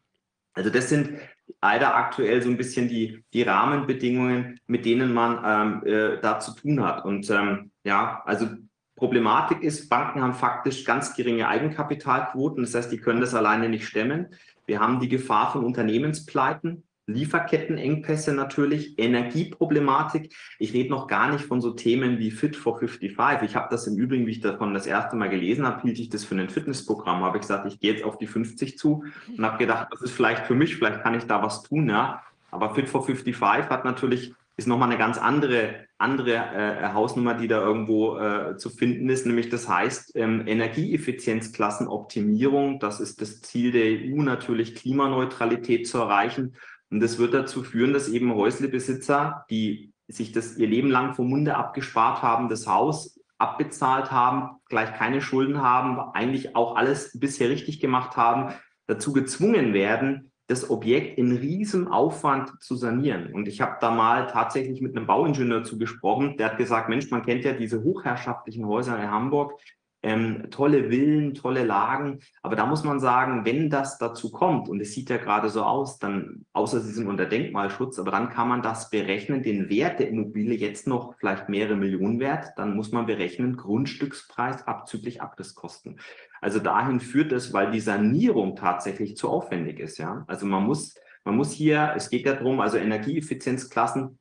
Also 0.53 0.71
das 0.71 0.89
sind 0.89 1.19
leider 1.61 1.97
aktuell 1.97 2.43
so 2.43 2.49
ein 2.49 2.57
bisschen 2.57 2.89
die, 2.89 3.25
die 3.33 3.43
Rahmenbedingungen, 3.43 4.61
mit 4.67 4.85
denen 4.85 5.13
man 5.13 5.41
ähm, 5.45 5.87
äh, 5.87 6.21
da 6.21 6.41
zu 6.41 6.55
tun 6.55 6.83
hat. 6.85 7.05
Und 7.05 7.29
ähm, 7.31 7.71
ja, 7.85 8.23
also 8.25 8.49
Problematik 8.97 9.63
ist, 9.63 9.89
Banken 9.89 10.21
haben 10.21 10.35
faktisch 10.35 10.85
ganz 10.85 11.15
geringe 11.15 11.47
Eigenkapitalquoten. 11.47 12.65
Das 12.65 12.75
heißt, 12.75 12.91
die 12.91 12.99
können 12.99 13.21
das 13.21 13.35
alleine 13.35 13.69
nicht 13.69 13.87
stemmen. 13.87 14.35
Wir 14.67 14.81
haben 14.81 14.99
die 14.99 15.09
Gefahr 15.09 15.53
von 15.53 15.65
Unternehmenspleiten, 15.65 16.88
Lieferkettenengpässe 17.09 18.35
natürlich, 18.35 18.99
Energieproblematik. 18.99 20.35
Ich 20.59 20.75
rede 20.75 20.91
noch 20.91 21.07
gar 21.07 21.33
nicht 21.33 21.45
von 21.45 21.61
so 21.61 21.73
Themen 21.73 22.19
wie 22.19 22.31
Fit 22.31 22.55
for 22.55 22.79
55. 22.79 23.49
Ich 23.49 23.57
habe 23.57 23.69
das 23.71 23.87
im 23.87 23.97
Übrigen, 23.97 24.27
wie 24.27 24.33
ich 24.33 24.41
davon 24.41 24.75
das 24.75 24.87
erste 24.87 25.17
Mal 25.17 25.31
gelesen 25.31 25.67
habe, 25.67 25.83
hielt 25.83 25.99
ich 25.99 26.11
das 26.11 26.25
für 26.25 26.35
ein 26.35 26.51
Fitnessprogramm. 26.51 27.25
Habe 27.25 27.39
ich 27.39 27.43
gesagt, 27.43 27.67
ich 27.67 27.81
gehe 27.81 27.93
jetzt 27.93 28.05
auf 28.05 28.19
die 28.19 28.27
50 28.27 28.79
zu 28.79 29.05
und 29.37 29.45
habe 29.45 29.59
gedacht, 29.59 29.89
das 29.91 30.03
ist 30.03 30.13
vielleicht 30.13 30.47
für 30.47 30.55
mich, 30.55 30.77
vielleicht 30.77 31.03
kann 31.03 31.15
ich 31.15 31.25
da 31.25 31.43
was 31.43 31.63
tun. 31.63 31.89
Ja. 31.89 32.23
Aber 32.51 32.75
Fit 32.75 32.89
for 32.89 33.05
55 33.05 33.71
hat 33.71 33.85
natürlich 33.85 34.35
ist 34.59 34.67
nochmal 34.67 34.89
eine 34.89 34.99
ganz 34.99 35.17
andere, 35.19 35.87
andere 35.99 36.35
äh, 36.35 36.93
Hausnummer, 36.93 37.35
die 37.35 37.47
da 37.47 37.63
irgendwo 37.63 38.19
äh, 38.19 38.57
zu 38.57 38.71
finden 38.71 39.09
ist, 39.09 39.25
nämlich 39.25 39.51
das 39.51 39.69
heißt 39.69 40.17
ähm, 40.17 40.49
Energieeffizienzklassenoptimierung. 40.49 42.81
Das 42.81 42.99
ist 42.99 43.23
das 43.23 43.41
Ziel 43.41 43.71
der 43.71 43.85
EU 43.85 44.21
natürlich, 44.21 44.75
Klimaneutralität 44.75 45.87
zu 45.87 45.99
erreichen. 45.99 46.57
Und 46.91 47.01
das 47.01 47.19
wird 47.19 47.35
dazu 47.35 47.63
führen, 47.63 47.93
dass 47.93 48.09
eben 48.09 48.35
Häuslebesitzer, 48.35 49.45
die 49.51 49.93
sich 50.07 50.33
das 50.33 50.57
ihr 50.57 50.67
Leben 50.67 50.91
lang 50.91 51.15
vom 51.15 51.29
Munde 51.29 51.57
abgespart 51.57 52.23
haben, 52.23 52.49
das 52.49 52.67
Haus 52.67 53.21
abbezahlt 53.37 54.11
haben, 54.11 54.57
gleich 54.69 54.95
keine 54.95 55.21
Schulden 55.21 55.63
haben, 55.63 55.99
eigentlich 56.15 56.57
auch 56.57 56.77
alles 56.77 57.19
bisher 57.19 57.51
richtig 57.51 57.81
gemacht 57.81 58.17
haben, 58.17 58.55
dazu 58.87 59.13
gezwungen 59.13 59.75
werden, 59.75 60.33
das 60.49 60.71
Objekt 60.71 61.19
in 61.19 61.37
riesem 61.37 61.89
Aufwand 61.89 62.51
zu 62.61 62.75
sanieren. 62.75 63.35
Und 63.35 63.47
ich 63.49 63.61
habe 63.61 63.77
da 63.81 63.91
mal 63.91 64.27
tatsächlich 64.27 64.81
mit 64.81 64.97
einem 64.97 65.07
Bauingenieur 65.07 65.63
zugesprochen, 65.63 66.39
der 66.39 66.51
hat 66.51 66.59
gesagt, 66.59 66.89
Mensch, 66.89 67.11
man 67.11 67.23
kennt 67.23 67.45
ja 67.45 67.53
diese 67.53 67.83
hochherrschaftlichen 67.83 68.67
Häuser 68.67 68.99
in 68.99 69.11
Hamburg, 69.11 69.61
ähm, 70.03 70.49
tolle 70.51 70.91
Villen, 70.91 71.35
tolle 71.35 71.65
Lagen. 71.65 72.21
Aber 72.43 72.57
da 72.57 72.67
muss 72.67 72.85
man 72.85 73.01
sagen, 73.01 73.45
wenn 73.45 73.71
das 73.71 73.99
dazu 73.99 74.31
kommt, 74.31 74.69
und 74.69 74.81
es 74.81 74.93
sieht 74.93 75.11
ja 75.11 75.17
gerade 75.17 75.49
so 75.49 75.63
aus, 75.65 75.99
dann, 75.99 76.45
außer 76.53 76.81
sie 76.81 76.93
sind 76.93 77.09
unter 77.09 77.27
Denkmalschutz, 77.27 77.99
aber 77.99 78.11
dann 78.11 78.31
kann 78.31 78.49
man 78.49 78.63
das 78.63 78.91
berechnen, 78.91 79.43
den 79.43 79.69
Wert 79.69 79.99
der 79.99 80.09
Immobilie 80.09 80.57
jetzt 80.57 80.87
noch 80.87 81.15
vielleicht 81.19 81.49
mehrere 81.49 81.77
Millionen 81.77 82.21
wert, 82.21 82.53
dann 82.57 82.77
muss 82.77 82.93
man 82.93 83.07
berechnen, 83.07 83.57
Grundstückspreis 83.57 84.67
abzüglich 84.67 85.21
Abrisskosten. 85.21 85.99
Also 86.41 86.61
dahin 86.61 87.01
führt 87.01 87.33
es, 87.33 87.53
weil 87.53 87.71
die 87.71 87.81
Sanierung 87.81 88.55
tatsächlich 88.55 89.17
zu 89.17 89.29
aufwendig 89.29 89.81
ist. 89.81 89.99
Ja, 89.99 90.25
also 90.29 90.47
man 90.47 90.65
muss, 90.65 90.95
man 91.25 91.37
muss 91.37 91.53
hier, 91.53 91.95
es 91.97 92.11
geht 92.11 92.27
ja 92.27 92.35
darum, 92.35 92.61
also 92.61 92.79
Energieeffizienzklassen 92.79 94.19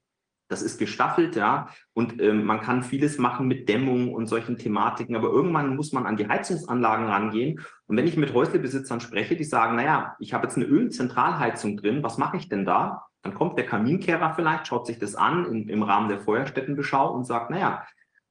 das 0.48 0.62
ist 0.62 0.78
gestaffelt, 0.78 1.36
ja, 1.36 1.70
und 1.94 2.22
ähm, 2.22 2.46
man 2.46 2.62
kann 2.62 2.84
vieles 2.84 3.18
machen 3.18 3.48
mit 3.48 3.68
Dämmung 3.68 4.14
und 4.14 4.28
solchen 4.28 4.58
Thematiken, 4.58 5.16
aber 5.16 5.30
irgendwann 5.30 5.76
muss 5.76 5.92
man 5.92 6.06
an 6.06 6.18
die 6.18 6.28
Heizungsanlagen 6.28 7.06
rangehen. 7.06 7.60
Und 7.88 7.98
wenn 7.98 8.08
ich 8.08 8.18
mit 8.18 8.34
Häuslebesitzern 8.34 9.02
spreche, 9.02 9.36
die 9.36 9.44
sagen, 9.44 9.76
naja, 9.76 10.16
ich 10.20 10.34
habe 10.34 10.46
jetzt 10.46 10.56
eine 10.56 10.66
Ölzentralheizung 10.66 11.78
drin, 11.78 12.04
was 12.04 12.18
mache 12.18 12.38
ich 12.38 12.50
denn 12.50 12.66
da? 12.66 13.04
Dann 13.24 13.34
kommt 13.34 13.58
der 13.58 13.66
Kaminkehrer 13.66 14.34
vielleicht, 14.36 14.68
schaut 14.68 14.88
sich 14.88 15.00
das 15.00 15.16
an 15.16 15.46
in, 15.46 15.70
im 15.70 15.84
Rahmen 15.84 16.08
der 16.08 16.22
Feuerstättenbeschau 16.22 17.14
und 17.14 17.26
sagt, 17.26 17.50
naja, 17.50 17.84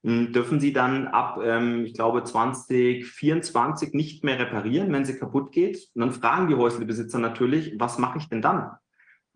hm, 0.07 0.33
dürfen 0.33 0.61
Sie 0.61 0.73
dann 0.73 1.09
ab, 1.09 1.41
ähm, 1.43 1.85
ich 1.85 1.93
glaube, 1.93 2.23
2024 2.23 3.93
nicht 3.93 4.25
mehr 4.25 4.39
reparieren, 4.39 4.93
wenn 4.93 5.05
sie 5.05 5.19
kaputt 5.19 5.53
geht. 5.53 5.89
Und 5.95 6.01
dann 6.01 6.13
fragen 6.13 6.49
die 6.49 6.55
Häuslebesitzer 6.55 7.19
natürlich, 7.19 7.75
was 7.79 7.99
mache 7.99 8.19
ich 8.19 8.29
denn 8.29 8.41
dann? 8.41 8.71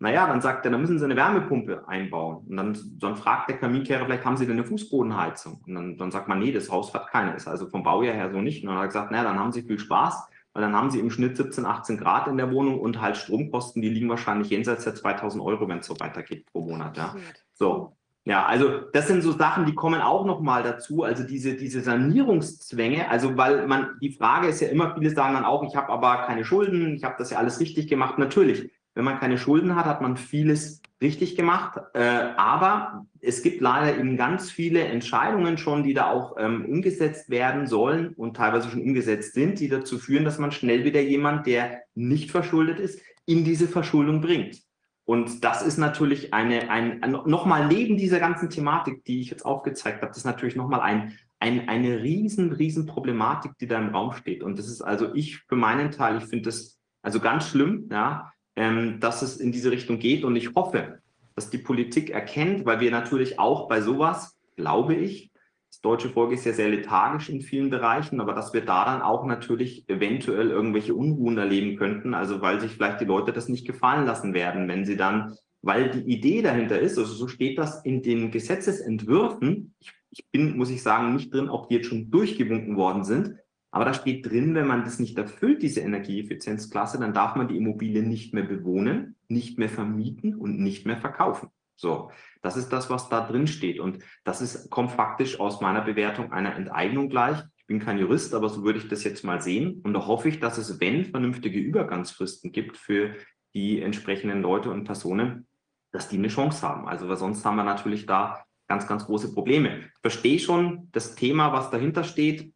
Naja, 0.01 0.25
dann 0.25 0.41
sagt 0.41 0.65
er, 0.65 0.71
dann 0.71 0.81
müssen 0.81 0.97
Sie 0.97 1.05
eine 1.05 1.15
Wärmepumpe 1.15 1.87
einbauen. 1.87 2.43
Und 2.49 2.57
dann, 2.57 2.75
dann 2.97 3.15
fragt 3.15 3.49
der 3.49 3.57
Kaminkehrer, 3.59 4.05
vielleicht 4.05 4.25
haben 4.25 4.35
Sie 4.35 4.47
denn 4.47 4.57
eine 4.57 4.65
Fußbodenheizung? 4.65 5.61
Und 5.67 5.75
dann, 5.75 5.95
dann 5.95 6.09
sagt 6.09 6.27
man, 6.27 6.39
nee, 6.39 6.51
das 6.51 6.71
Haus 6.71 6.91
hat 6.95 7.11
keine. 7.11 7.35
Ist 7.35 7.47
also 7.47 7.67
vom 7.67 7.83
Baujahr 7.83 8.15
her 8.15 8.31
so 8.31 8.41
nicht. 8.41 8.63
Und 8.63 8.69
dann 8.69 8.77
hat 8.77 8.85
er 8.85 8.87
gesagt, 8.87 9.11
naja, 9.11 9.25
dann 9.25 9.37
haben 9.37 9.51
Sie 9.51 9.61
viel 9.61 9.77
Spaß, 9.77 10.27
weil 10.53 10.63
dann 10.63 10.75
haben 10.75 10.89
Sie 10.89 10.99
im 10.99 11.11
Schnitt 11.11 11.37
17, 11.37 11.67
18 11.67 11.97
Grad 11.99 12.27
in 12.27 12.37
der 12.37 12.51
Wohnung 12.51 12.79
und 12.79 12.99
halt 12.99 13.15
Stromkosten, 13.15 13.83
die 13.83 13.89
liegen 13.89 14.09
wahrscheinlich 14.09 14.49
jenseits 14.49 14.85
der 14.85 14.95
2000 14.95 15.43
Euro, 15.43 15.67
wenn 15.67 15.77
es 15.77 15.85
so 15.85 15.99
weitergeht 15.99 16.47
pro 16.51 16.61
Monat. 16.61 16.97
Ja. 16.97 17.15
So. 17.53 17.95
Ja, 18.23 18.45
also 18.45 18.79
das 18.93 19.07
sind 19.07 19.21
so 19.21 19.31
Sachen, 19.33 19.65
die 19.65 19.75
kommen 19.75 20.01
auch 20.01 20.25
nochmal 20.25 20.63
dazu. 20.63 21.03
Also 21.03 21.23
diese, 21.23 21.55
diese 21.55 21.81
Sanierungszwänge, 21.81 23.07
also 23.09 23.37
weil 23.37 23.67
man, 23.67 23.97
die 24.01 24.13
Frage 24.13 24.47
ist 24.47 24.61
ja 24.61 24.67
immer, 24.69 24.95
viele 24.95 25.11
sagen 25.11 25.35
dann 25.35 25.45
auch, 25.45 25.63
ich 25.63 25.75
habe 25.75 25.89
aber 25.89 26.25
keine 26.25 26.43
Schulden, 26.43 26.95
ich 26.95 27.03
habe 27.03 27.15
das 27.19 27.29
ja 27.29 27.37
alles 27.37 27.59
richtig 27.59 27.87
gemacht. 27.87 28.17
Natürlich, 28.17 28.71
wenn 28.93 29.05
man 29.05 29.19
keine 29.19 29.37
Schulden 29.37 29.75
hat, 29.75 29.85
hat 29.85 30.01
man 30.01 30.17
vieles 30.17 30.81
richtig 31.01 31.35
gemacht. 31.35 31.79
Äh, 31.93 32.01
aber 32.37 33.05
es 33.19 33.41
gibt 33.41 33.61
leider 33.61 33.97
eben 33.97 34.17
ganz 34.17 34.51
viele 34.51 34.83
Entscheidungen 34.83 35.57
schon, 35.57 35.83
die 35.83 35.93
da 35.93 36.09
auch 36.09 36.35
ähm, 36.37 36.65
umgesetzt 36.65 37.29
werden 37.29 37.67
sollen 37.67 38.13
und 38.13 38.37
teilweise 38.37 38.69
schon 38.69 38.81
umgesetzt 38.81 39.33
sind, 39.33 39.59
die 39.59 39.69
dazu 39.69 39.97
führen, 39.97 40.25
dass 40.25 40.39
man 40.39 40.51
schnell 40.51 40.83
wieder 40.83 41.01
jemand, 41.01 41.47
der 41.47 41.81
nicht 41.95 42.31
verschuldet 42.31 42.79
ist, 42.79 43.01
in 43.25 43.43
diese 43.43 43.67
Verschuldung 43.67 44.21
bringt. 44.21 44.61
Und 45.05 45.43
das 45.43 45.61
ist 45.61 45.77
natürlich 45.77 46.33
eine, 46.33 46.69
ein, 46.69 47.01
ein 47.03 47.11
nochmal 47.11 47.67
neben 47.67 47.97
dieser 47.97 48.19
ganzen 48.19 48.49
Thematik, 48.49 49.03
die 49.05 49.21
ich 49.21 49.29
jetzt 49.29 49.45
aufgezeigt 49.45 49.97
habe, 50.01 50.07
das 50.07 50.17
ist 50.17 50.25
natürlich 50.25 50.55
nochmal 50.55 50.81
ein, 50.81 51.17
ein, 51.39 51.67
eine 51.67 52.01
riesen, 52.03 52.51
riesen 52.51 52.85
Problematik, 52.85 53.57
die 53.59 53.67
da 53.67 53.79
im 53.79 53.89
Raum 53.89 54.13
steht. 54.13 54.43
Und 54.43 54.59
das 54.59 54.67
ist 54.67 54.81
also 54.81 55.13
ich 55.15 55.39
für 55.47 55.55
meinen 55.55 55.91
Teil, 55.91 56.17
ich 56.17 56.25
finde 56.25 56.45
das 56.45 56.79
also 57.01 57.19
ganz 57.19 57.49
schlimm, 57.49 57.89
ja, 57.91 58.31
ähm, 58.55 58.99
dass 58.99 59.21
es 59.21 59.37
in 59.37 59.51
diese 59.51 59.71
Richtung 59.71 59.99
geht. 59.99 60.23
Und 60.23 60.35
ich 60.35 60.53
hoffe, 60.55 60.99
dass 61.35 61.49
die 61.49 61.57
Politik 61.57 62.09
erkennt, 62.09 62.65
weil 62.65 62.79
wir 62.79 62.91
natürlich 62.91 63.39
auch 63.39 63.67
bei 63.67 63.81
sowas, 63.81 64.37
glaube 64.55 64.95
ich, 64.95 65.31
das 65.71 65.79
deutsche 65.79 66.09
Volk 66.09 66.33
ist 66.33 66.45
ja 66.45 66.51
sehr 66.51 66.67
lethargisch 66.67 67.29
in 67.29 67.41
vielen 67.41 67.69
Bereichen, 67.69 68.19
aber 68.19 68.33
dass 68.33 68.53
wir 68.53 68.65
da 68.65 68.83
dann 68.83 69.01
auch 69.01 69.25
natürlich 69.25 69.87
eventuell 69.87 70.49
irgendwelche 70.49 70.93
Unruhen 70.93 71.37
erleben 71.37 71.77
könnten, 71.77 72.13
also 72.13 72.41
weil 72.41 72.59
sich 72.59 72.73
vielleicht 72.73 72.99
die 72.99 73.05
Leute 73.05 73.31
das 73.31 73.47
nicht 73.47 73.65
gefallen 73.65 74.05
lassen 74.05 74.33
werden, 74.33 74.67
wenn 74.67 74.83
sie 74.83 74.97
dann, 74.97 75.37
weil 75.61 75.89
die 75.89 76.11
Idee 76.11 76.41
dahinter 76.41 76.77
ist, 76.77 76.97
also 76.97 77.13
so 77.13 77.29
steht 77.29 77.57
das 77.57 77.85
in 77.85 78.03
den 78.03 78.31
Gesetzesentwürfen, 78.31 79.73
ich, 79.79 79.93
ich 80.09 80.29
bin, 80.29 80.57
muss 80.57 80.69
ich 80.69 80.83
sagen, 80.83 81.13
nicht 81.13 81.33
drin, 81.33 81.49
ob 81.49 81.69
die 81.69 81.75
jetzt 81.75 81.87
schon 81.87 82.11
durchgewunken 82.11 82.75
worden 82.75 83.05
sind, 83.05 83.35
aber 83.71 83.85
da 83.85 83.93
steht 83.93 84.29
drin, 84.29 84.53
wenn 84.53 84.67
man 84.67 84.83
das 84.83 84.99
nicht 84.99 85.17
erfüllt, 85.17 85.63
diese 85.63 85.79
Energieeffizienzklasse, 85.79 86.99
dann 86.99 87.13
darf 87.13 87.35
man 87.35 87.47
die 87.47 87.57
Immobilie 87.57 88.03
nicht 88.03 88.33
mehr 88.33 88.43
bewohnen, 88.43 89.15
nicht 89.29 89.57
mehr 89.57 89.69
vermieten 89.69 90.35
und 90.35 90.59
nicht 90.59 90.85
mehr 90.85 90.97
verkaufen. 90.97 91.49
So, 91.77 92.11
das 92.41 92.57
ist 92.57 92.69
das, 92.69 92.89
was 92.89 93.09
da 93.09 93.25
drin 93.25 93.47
steht. 93.47 93.79
Und 93.79 93.99
das 94.23 94.41
ist, 94.41 94.69
kommt 94.69 94.91
faktisch 94.91 95.39
aus 95.39 95.61
meiner 95.61 95.81
Bewertung 95.81 96.31
einer 96.31 96.55
Enteignung 96.55 97.09
gleich. 97.09 97.39
Ich 97.57 97.65
bin 97.65 97.79
kein 97.79 97.97
Jurist, 97.97 98.35
aber 98.35 98.49
so 98.49 98.63
würde 98.63 98.77
ich 98.77 98.89
das 98.89 99.03
jetzt 99.05 99.23
mal 99.23 99.41
sehen. 99.41 99.81
Und 99.83 99.93
da 99.93 100.05
hoffe 100.05 100.27
ich, 100.27 100.39
dass 100.39 100.57
es, 100.57 100.79
wenn 100.81 101.05
vernünftige 101.05 101.59
Übergangsfristen 101.59 102.51
gibt 102.51 102.77
für 102.77 103.15
die 103.53 103.81
entsprechenden 103.81 104.41
Leute 104.41 104.69
und 104.69 104.83
Personen, 104.83 105.47
dass 105.91 106.09
die 106.09 106.17
eine 106.17 106.27
Chance 106.27 106.67
haben. 106.67 106.87
Also, 106.87 107.07
weil 107.07 107.17
sonst 107.17 107.43
haben 107.45 107.55
wir 107.55 107.63
natürlich 107.63 108.05
da 108.05 108.45
ganz, 108.67 108.85
ganz 108.85 109.05
große 109.05 109.33
Probleme. 109.33 109.79
Ich 109.79 110.01
verstehe 110.01 110.39
schon 110.39 110.89
das 110.91 111.15
Thema, 111.15 111.51
was 111.51 111.71
dahinter 111.71 112.03
steht. 112.03 112.53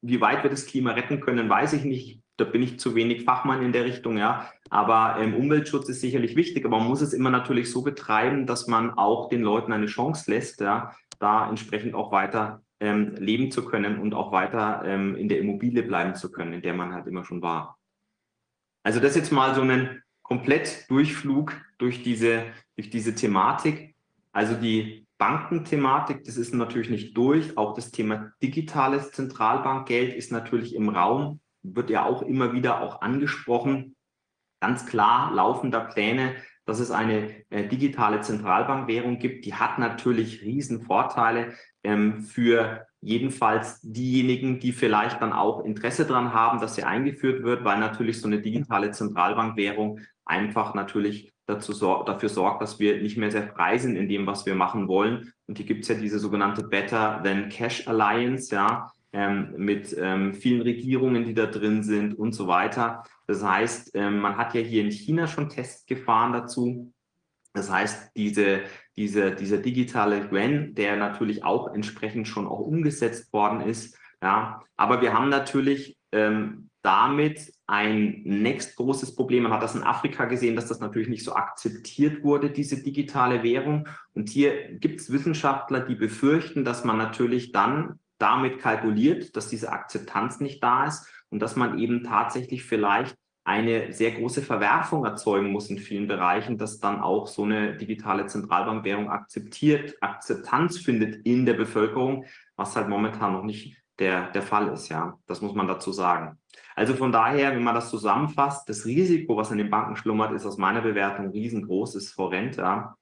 Wie 0.00 0.20
weit 0.20 0.42
wir 0.42 0.50
das 0.50 0.66
Klima 0.66 0.92
retten 0.92 1.20
können, 1.20 1.48
weiß 1.48 1.72
ich 1.74 1.84
nicht. 1.84 2.20
Da 2.36 2.44
bin 2.44 2.62
ich 2.62 2.80
zu 2.80 2.94
wenig 2.94 3.24
Fachmann 3.24 3.62
in 3.62 3.72
der 3.72 3.84
Richtung, 3.84 4.16
ja. 4.16 4.50
Aber 4.70 5.16
ähm, 5.20 5.34
Umweltschutz 5.34 5.88
ist 5.88 6.00
sicherlich 6.00 6.34
wichtig, 6.34 6.64
aber 6.64 6.78
man 6.78 6.88
muss 6.88 7.02
es 7.02 7.12
immer 7.12 7.30
natürlich 7.30 7.70
so 7.70 7.82
betreiben, 7.82 8.46
dass 8.46 8.66
man 8.66 8.90
auch 8.90 9.28
den 9.28 9.42
Leuten 9.42 9.72
eine 9.72 9.86
Chance 9.86 10.30
lässt, 10.30 10.60
ja, 10.60 10.94
da 11.18 11.48
entsprechend 11.48 11.94
auch 11.94 12.10
weiter 12.10 12.62
ähm, 12.80 13.14
leben 13.16 13.50
zu 13.50 13.64
können 13.64 13.98
und 13.98 14.14
auch 14.14 14.32
weiter 14.32 14.82
ähm, 14.84 15.14
in 15.14 15.28
der 15.28 15.38
Immobilie 15.38 15.82
bleiben 15.82 16.14
zu 16.14 16.32
können, 16.32 16.52
in 16.52 16.62
der 16.62 16.74
man 16.74 16.92
halt 16.92 17.06
immer 17.06 17.24
schon 17.24 17.42
war. 17.42 17.78
Also 18.82 18.98
das 18.98 19.14
jetzt 19.14 19.30
mal 19.30 19.54
so 19.54 19.62
ein 19.62 20.02
komplett 20.22 20.90
Durchflug 20.90 21.52
durch 21.78 22.02
diese, 22.02 22.44
durch 22.74 22.90
diese 22.90 23.14
Thematik. 23.14 23.94
Also 24.32 24.54
die 24.54 25.01
Bankenthematik, 25.22 26.24
das 26.24 26.36
ist 26.36 26.52
natürlich 26.52 26.90
nicht 26.90 27.16
durch. 27.16 27.56
Auch 27.56 27.74
das 27.74 27.92
Thema 27.92 28.32
digitales 28.42 29.12
Zentralbankgeld 29.12 30.14
ist 30.14 30.32
natürlich 30.32 30.74
im 30.74 30.88
Raum, 30.88 31.38
wird 31.62 31.90
ja 31.90 32.04
auch 32.04 32.22
immer 32.22 32.52
wieder 32.52 32.80
auch 32.80 33.02
angesprochen. 33.02 33.94
Ganz 34.60 34.84
klar 34.84 35.32
laufender 35.32 35.82
Pläne, 35.82 36.34
dass 36.64 36.80
es 36.80 36.90
eine 36.90 37.44
äh, 37.50 37.68
digitale 37.68 38.20
Zentralbankwährung 38.20 39.20
gibt. 39.20 39.44
Die 39.44 39.54
hat 39.54 39.78
natürlich 39.78 40.42
Riesenvorteile 40.42 41.52
ähm, 41.84 42.24
für 42.24 42.88
jedenfalls 43.00 43.80
diejenigen, 43.80 44.58
die 44.58 44.72
vielleicht 44.72 45.22
dann 45.22 45.32
auch 45.32 45.64
Interesse 45.64 46.04
daran 46.04 46.34
haben, 46.34 46.58
dass 46.58 46.74
sie 46.74 46.82
eingeführt 46.82 47.44
wird, 47.44 47.62
weil 47.62 47.78
natürlich 47.78 48.20
so 48.20 48.26
eine 48.26 48.40
digitale 48.40 48.90
Zentralbankwährung 48.90 50.00
einfach 50.24 50.74
natürlich 50.74 51.31
dazu 51.52 51.72
dafür 52.04 52.28
sorgt, 52.28 52.62
dass 52.62 52.78
wir 52.78 53.00
nicht 53.00 53.16
mehr 53.16 53.30
sehr 53.30 53.48
frei 53.48 53.78
sind 53.78 53.96
in 53.96 54.08
dem, 54.08 54.26
was 54.26 54.46
wir 54.46 54.54
machen 54.54 54.88
wollen. 54.88 55.32
Und 55.46 55.58
hier 55.58 55.66
gibt 55.66 55.82
es 55.82 55.88
ja 55.88 55.94
diese 55.94 56.18
sogenannte 56.18 56.64
Better 56.64 57.20
Than 57.22 57.48
Cash 57.48 57.86
Alliance, 57.86 58.54
ja, 58.54 58.90
ähm, 59.12 59.54
mit 59.56 59.94
ähm, 59.98 60.34
vielen 60.34 60.62
Regierungen, 60.62 61.24
die 61.24 61.34
da 61.34 61.46
drin 61.46 61.82
sind 61.82 62.18
und 62.18 62.32
so 62.32 62.46
weiter. 62.46 63.02
Das 63.26 63.44
heißt, 63.44 63.90
ähm, 63.94 64.20
man 64.20 64.36
hat 64.36 64.54
ja 64.54 64.60
hier 64.60 64.82
in 64.82 64.90
China 64.90 65.26
schon 65.26 65.48
Tests 65.48 65.86
gefahren 65.86 66.32
dazu. 66.32 66.92
Das 67.52 67.70
heißt, 67.70 68.12
diese, 68.16 68.62
diese, 68.96 69.34
dieser 69.34 69.58
digitale 69.58 70.28
Yuan, 70.30 70.74
der 70.74 70.96
natürlich 70.96 71.44
auch 71.44 71.74
entsprechend 71.74 72.26
schon 72.26 72.46
auch 72.46 72.60
umgesetzt 72.60 73.32
worden 73.32 73.60
ist. 73.60 73.98
Ja, 74.22 74.60
aber 74.76 75.02
wir 75.02 75.12
haben 75.12 75.28
natürlich 75.28 75.98
ähm, 76.12 76.61
damit 76.82 77.52
ein 77.66 78.22
nächst 78.24 78.76
großes 78.76 79.14
Problem. 79.14 79.44
Man 79.44 79.52
hat 79.52 79.62
das 79.62 79.74
in 79.74 79.84
Afrika 79.84 80.24
gesehen, 80.24 80.56
dass 80.56 80.66
das 80.66 80.80
natürlich 80.80 81.08
nicht 81.08 81.24
so 81.24 81.34
akzeptiert 81.34 82.24
wurde, 82.24 82.50
diese 82.50 82.82
digitale 82.82 83.42
Währung. 83.42 83.88
Und 84.14 84.28
hier 84.28 84.74
gibt 84.74 85.00
es 85.00 85.12
Wissenschaftler, 85.12 85.80
die 85.80 85.94
befürchten, 85.94 86.64
dass 86.64 86.84
man 86.84 86.98
natürlich 86.98 87.52
dann 87.52 88.00
damit 88.18 88.58
kalkuliert, 88.58 89.36
dass 89.36 89.48
diese 89.48 89.72
Akzeptanz 89.72 90.40
nicht 90.40 90.62
da 90.62 90.86
ist 90.86 91.06
und 91.30 91.40
dass 91.40 91.56
man 91.56 91.78
eben 91.78 92.04
tatsächlich 92.04 92.64
vielleicht 92.64 93.16
eine 93.44 93.92
sehr 93.92 94.12
große 94.12 94.42
Verwerfung 94.42 95.04
erzeugen 95.04 95.50
muss 95.50 95.68
in 95.68 95.78
vielen 95.78 96.06
Bereichen, 96.06 96.58
dass 96.58 96.78
dann 96.78 97.00
auch 97.00 97.26
so 97.26 97.42
eine 97.42 97.76
digitale 97.76 98.26
Zentralbankwährung 98.26 99.10
akzeptiert, 99.10 99.96
Akzeptanz 100.00 100.78
findet 100.78 101.26
in 101.26 101.44
der 101.44 101.54
Bevölkerung, 101.54 102.24
was 102.54 102.76
halt 102.76 102.88
momentan 102.88 103.32
noch 103.32 103.42
nicht 103.42 103.76
der, 103.98 104.30
der 104.30 104.42
Fall 104.42 104.68
ist. 104.68 104.88
Ja, 104.88 105.18
das 105.26 105.40
muss 105.40 105.54
man 105.54 105.66
dazu 105.66 105.90
sagen. 105.90 106.38
Also 106.74 106.94
von 106.94 107.12
daher, 107.12 107.54
wenn 107.54 107.62
man 107.62 107.74
das 107.74 107.90
zusammenfasst, 107.90 108.68
das 108.68 108.86
Risiko, 108.86 109.36
was 109.36 109.50
in 109.50 109.58
den 109.58 109.70
Banken 109.70 109.96
schlummert, 109.96 110.32
ist 110.32 110.46
aus 110.46 110.58
meiner 110.58 110.80
Bewertung 110.80 111.30
riesengroß, 111.30 111.94
ist 111.96 112.16
horrend. 112.16 112.56
Ja. 112.56 112.96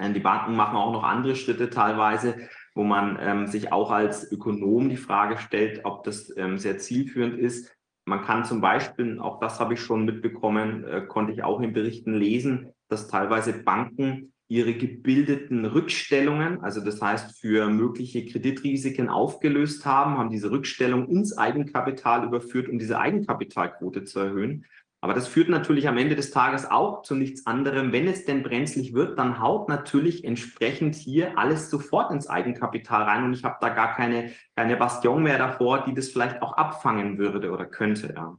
Die 0.00 0.20
Banken 0.20 0.56
machen 0.56 0.76
auch 0.76 0.92
noch 0.92 1.04
andere 1.04 1.36
Schritte 1.36 1.70
teilweise. 1.70 2.48
wo 2.76 2.84
man 2.84 3.18
ähm, 3.18 3.46
sich 3.46 3.72
auch 3.72 3.90
als 3.90 4.30
Ökonom 4.30 4.90
die 4.90 4.98
Frage 4.98 5.38
stellt, 5.38 5.84
ob 5.84 6.04
das 6.04 6.30
ähm, 6.36 6.58
sehr 6.58 6.76
zielführend 6.78 7.38
ist. 7.38 7.74
Man 8.04 8.22
kann 8.22 8.44
zum 8.44 8.60
Beispiel, 8.60 9.18
auch 9.18 9.40
das 9.40 9.58
habe 9.58 9.74
ich 9.74 9.80
schon 9.80 10.04
mitbekommen, 10.04 10.84
äh, 10.84 11.00
konnte 11.00 11.32
ich 11.32 11.42
auch 11.42 11.60
in 11.60 11.72
Berichten 11.72 12.14
lesen, 12.14 12.70
dass 12.88 13.08
teilweise 13.08 13.54
Banken 13.54 14.34
ihre 14.48 14.74
gebildeten 14.74 15.64
Rückstellungen, 15.64 16.62
also 16.62 16.84
das 16.84 17.02
heißt 17.02 17.40
für 17.40 17.68
mögliche 17.68 18.24
Kreditrisiken 18.26 19.08
aufgelöst 19.08 19.84
haben, 19.84 20.18
haben 20.18 20.30
diese 20.30 20.50
Rückstellung 20.50 21.08
ins 21.08 21.36
Eigenkapital 21.36 22.24
überführt, 22.24 22.68
um 22.68 22.78
diese 22.78 22.98
Eigenkapitalquote 22.98 24.04
zu 24.04 24.20
erhöhen. 24.20 24.64
Aber 25.00 25.14
das 25.14 25.28
führt 25.28 25.48
natürlich 25.48 25.88
am 25.88 25.98
Ende 25.98 26.16
des 26.16 26.30
Tages 26.30 26.68
auch 26.70 27.02
zu 27.02 27.14
nichts 27.14 27.46
anderem. 27.46 27.92
Wenn 27.92 28.08
es 28.08 28.24
denn 28.24 28.42
brenzlig 28.42 28.94
wird, 28.94 29.18
dann 29.18 29.40
haut 29.40 29.68
natürlich 29.68 30.24
entsprechend 30.24 30.94
hier 30.94 31.38
alles 31.38 31.70
sofort 31.70 32.10
ins 32.10 32.28
Eigenkapital 32.28 33.02
rein 33.02 33.24
und 33.24 33.34
ich 33.34 33.44
habe 33.44 33.56
da 33.60 33.68
gar 33.68 33.94
keine, 33.94 34.32
keine 34.56 34.76
Bastion 34.76 35.22
mehr 35.22 35.38
davor, 35.38 35.84
die 35.84 35.94
das 35.94 36.08
vielleicht 36.08 36.40
auch 36.40 36.54
abfangen 36.54 37.18
würde 37.18 37.50
oder 37.50 37.66
könnte. 37.66 38.14
Ja. 38.16 38.38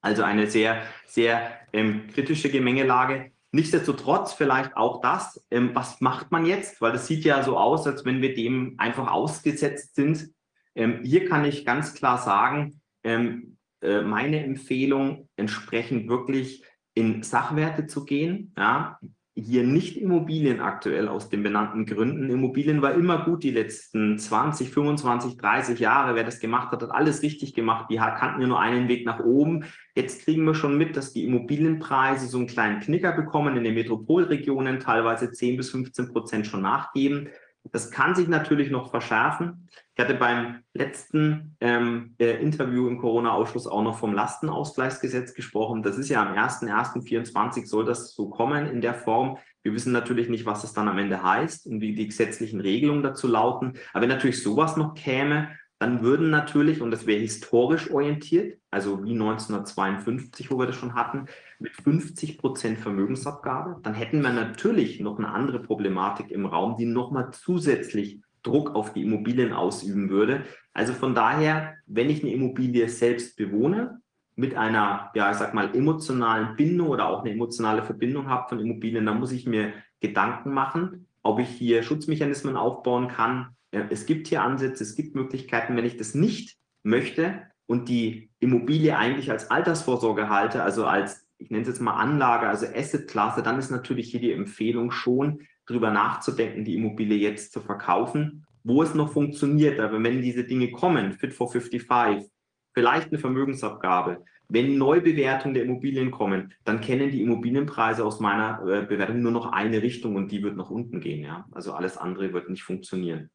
Also 0.00 0.22
eine 0.22 0.46
sehr, 0.48 0.82
sehr 1.06 1.50
ähm, 1.72 2.08
kritische 2.12 2.50
Gemengelage. 2.50 3.32
Nichtsdestotrotz 3.52 4.32
vielleicht 4.32 4.76
auch 4.76 5.00
das, 5.00 5.44
ähm, 5.50 5.70
was 5.74 6.00
macht 6.00 6.30
man 6.30 6.46
jetzt? 6.46 6.80
Weil 6.80 6.92
das 6.92 7.06
sieht 7.06 7.24
ja 7.24 7.42
so 7.42 7.58
aus, 7.58 7.86
als 7.86 8.04
wenn 8.04 8.22
wir 8.22 8.34
dem 8.34 8.74
einfach 8.78 9.10
ausgesetzt 9.10 9.96
sind. 9.96 10.30
Ähm, 10.74 11.00
hier 11.02 11.28
kann 11.28 11.44
ich 11.44 11.64
ganz 11.64 11.94
klar 11.94 12.18
sagen, 12.18 12.80
ähm, 13.02 13.56
äh, 13.82 14.02
meine 14.02 14.44
Empfehlung, 14.44 15.28
entsprechend 15.36 16.08
wirklich 16.08 16.64
in 16.94 17.22
Sachwerte 17.22 17.86
zu 17.86 18.04
gehen. 18.04 18.52
Ja, 18.56 18.98
hier 19.34 19.62
nicht 19.62 19.96
Immobilien 19.96 20.60
aktuell 20.60 21.08
aus 21.08 21.28
den 21.28 21.42
benannten 21.42 21.86
Gründen. 21.86 22.30
Immobilien 22.30 22.82
war 22.82 22.94
immer 22.94 23.24
gut 23.24 23.42
die 23.42 23.50
letzten 23.50 24.18
20, 24.18 24.70
25, 24.70 25.36
30 25.36 25.78
Jahre. 25.78 26.14
Wer 26.14 26.24
das 26.24 26.40
gemacht 26.40 26.72
hat, 26.72 26.82
hat 26.82 26.90
alles 26.90 27.22
richtig 27.22 27.54
gemacht. 27.54 27.86
Die 27.90 27.96
kannten 27.96 28.42
ja 28.42 28.48
nur 28.48 28.60
einen 28.60 28.88
Weg 28.88 29.06
nach 29.06 29.20
oben. 29.20 29.64
Jetzt 30.00 30.24
kriegen 30.24 30.46
wir 30.46 30.54
schon 30.54 30.78
mit, 30.78 30.96
dass 30.96 31.12
die 31.12 31.26
Immobilienpreise 31.26 32.26
so 32.26 32.38
einen 32.38 32.46
kleinen 32.46 32.80
Knicker 32.80 33.12
bekommen 33.12 33.58
in 33.58 33.64
den 33.64 33.74
Metropolregionen, 33.74 34.80
teilweise 34.80 35.30
10 35.30 35.58
bis 35.58 35.68
15 35.72 36.08
Prozent 36.10 36.46
schon 36.46 36.62
nachgeben. 36.62 37.28
Das 37.70 37.90
kann 37.90 38.14
sich 38.14 38.26
natürlich 38.26 38.70
noch 38.70 38.90
verschärfen. 38.90 39.68
Ich 39.94 40.02
hatte 40.02 40.14
beim 40.14 40.60
letzten 40.72 41.54
ähm, 41.60 42.14
äh, 42.18 42.40
Interview 42.40 42.88
im 42.88 42.96
Corona-Ausschuss 42.96 43.66
auch 43.66 43.82
noch 43.82 43.98
vom 43.98 44.14
Lastenausgleichsgesetz 44.14 45.34
gesprochen. 45.34 45.82
Das 45.82 45.98
ist 45.98 46.08
ja 46.08 46.22
am 46.22 46.34
1.1.24 46.34 47.66
soll 47.66 47.84
das 47.84 48.14
so 48.14 48.30
kommen 48.30 48.68
in 48.68 48.80
der 48.80 48.94
Form. 48.94 49.36
Wir 49.62 49.74
wissen 49.74 49.92
natürlich 49.92 50.30
nicht, 50.30 50.46
was 50.46 50.62
das 50.62 50.72
dann 50.72 50.88
am 50.88 50.96
Ende 50.96 51.22
heißt 51.22 51.66
und 51.66 51.82
wie 51.82 51.94
die 51.94 52.06
gesetzlichen 52.06 52.62
Regelungen 52.62 53.02
dazu 53.02 53.28
lauten. 53.28 53.74
Aber 53.92 54.00
wenn 54.00 54.08
natürlich 54.08 54.42
sowas 54.42 54.78
noch 54.78 54.94
käme, 54.94 55.50
dann 55.80 56.02
würden 56.02 56.28
natürlich, 56.28 56.82
und 56.82 56.90
das 56.90 57.06
wäre 57.06 57.20
historisch 57.20 57.90
orientiert, 57.90 58.58
also 58.70 59.02
wie 59.02 59.12
1952, 59.12 60.50
wo 60.50 60.58
wir 60.58 60.66
das 60.66 60.76
schon 60.76 60.94
hatten, 60.94 61.24
mit 61.58 61.72
50 61.74 62.36
Prozent 62.36 62.78
Vermögensabgabe, 62.78 63.80
dann 63.82 63.94
hätten 63.94 64.20
wir 64.20 64.30
natürlich 64.30 65.00
noch 65.00 65.18
eine 65.18 65.30
andere 65.30 65.58
Problematik 65.58 66.30
im 66.30 66.44
Raum, 66.44 66.76
die 66.76 66.84
nochmal 66.84 67.30
zusätzlich 67.32 68.20
Druck 68.42 68.74
auf 68.74 68.92
die 68.92 69.02
Immobilien 69.02 69.54
ausüben 69.54 70.10
würde. 70.10 70.44
Also 70.74 70.92
von 70.92 71.14
daher, 71.14 71.76
wenn 71.86 72.10
ich 72.10 72.22
eine 72.22 72.34
Immobilie 72.34 72.86
selbst 72.90 73.36
bewohne, 73.36 74.02
mit 74.36 74.54
einer, 74.56 75.10
ja, 75.14 75.30
ich 75.30 75.38
sag 75.38 75.54
mal, 75.54 75.74
emotionalen 75.74 76.56
Bindung 76.56 76.88
oder 76.88 77.08
auch 77.08 77.22
eine 77.22 77.32
emotionale 77.32 77.82
Verbindung 77.82 78.28
habe 78.28 78.50
von 78.50 78.60
Immobilien, 78.60 79.06
dann 79.06 79.18
muss 79.18 79.32
ich 79.32 79.46
mir 79.46 79.72
Gedanken 80.00 80.52
machen, 80.52 81.06
ob 81.22 81.38
ich 81.38 81.48
hier 81.48 81.82
Schutzmechanismen 81.82 82.56
aufbauen 82.56 83.08
kann, 83.08 83.56
es 83.70 84.06
gibt 84.06 84.28
hier 84.28 84.42
Ansätze, 84.42 84.82
es 84.82 84.96
gibt 84.96 85.14
Möglichkeiten, 85.14 85.76
wenn 85.76 85.84
ich 85.84 85.96
das 85.96 86.14
nicht 86.14 86.56
möchte 86.82 87.42
und 87.66 87.88
die 87.88 88.30
Immobilie 88.40 88.96
eigentlich 88.96 89.30
als 89.30 89.50
Altersvorsorge 89.50 90.28
halte, 90.28 90.62
also 90.62 90.86
als, 90.86 91.26
ich 91.38 91.50
nenne 91.50 91.62
es 91.62 91.68
jetzt 91.68 91.80
mal 91.80 91.94
Anlage, 91.94 92.48
also 92.48 92.66
Assetklasse, 92.66 93.42
dann 93.42 93.58
ist 93.58 93.70
natürlich 93.70 94.10
hier 94.10 94.20
die 94.20 94.32
Empfehlung 94.32 94.90
schon, 94.90 95.46
darüber 95.66 95.90
nachzudenken, 95.90 96.64
die 96.64 96.74
Immobilie 96.74 97.18
jetzt 97.18 97.52
zu 97.52 97.60
verkaufen, 97.60 98.44
wo 98.64 98.82
es 98.82 98.94
noch 98.94 99.12
funktioniert. 99.12 99.78
Aber 99.78 100.02
wenn 100.02 100.20
diese 100.20 100.44
Dinge 100.44 100.72
kommen, 100.72 101.12
Fit 101.12 101.32
for 101.32 101.50
55, 101.50 102.28
vielleicht 102.74 103.08
eine 103.08 103.18
Vermögensabgabe, 103.18 104.24
wenn 104.48 104.78
Neubewertungen 104.78 105.54
der 105.54 105.62
Immobilien 105.62 106.10
kommen, 106.10 106.52
dann 106.64 106.80
kennen 106.80 107.12
die 107.12 107.22
Immobilienpreise 107.22 108.04
aus 108.04 108.18
meiner 108.18 108.60
äh, 108.66 108.82
Bewertung 108.84 109.22
nur 109.22 109.30
noch 109.30 109.52
eine 109.52 109.80
Richtung 109.80 110.16
und 110.16 110.32
die 110.32 110.42
wird 110.42 110.56
nach 110.56 110.70
unten 110.70 111.00
gehen. 111.00 111.22
Ja? 111.22 111.46
Also 111.52 111.72
alles 111.72 111.96
andere 111.96 112.32
wird 112.32 112.50
nicht 112.50 112.64
funktionieren. 112.64 113.30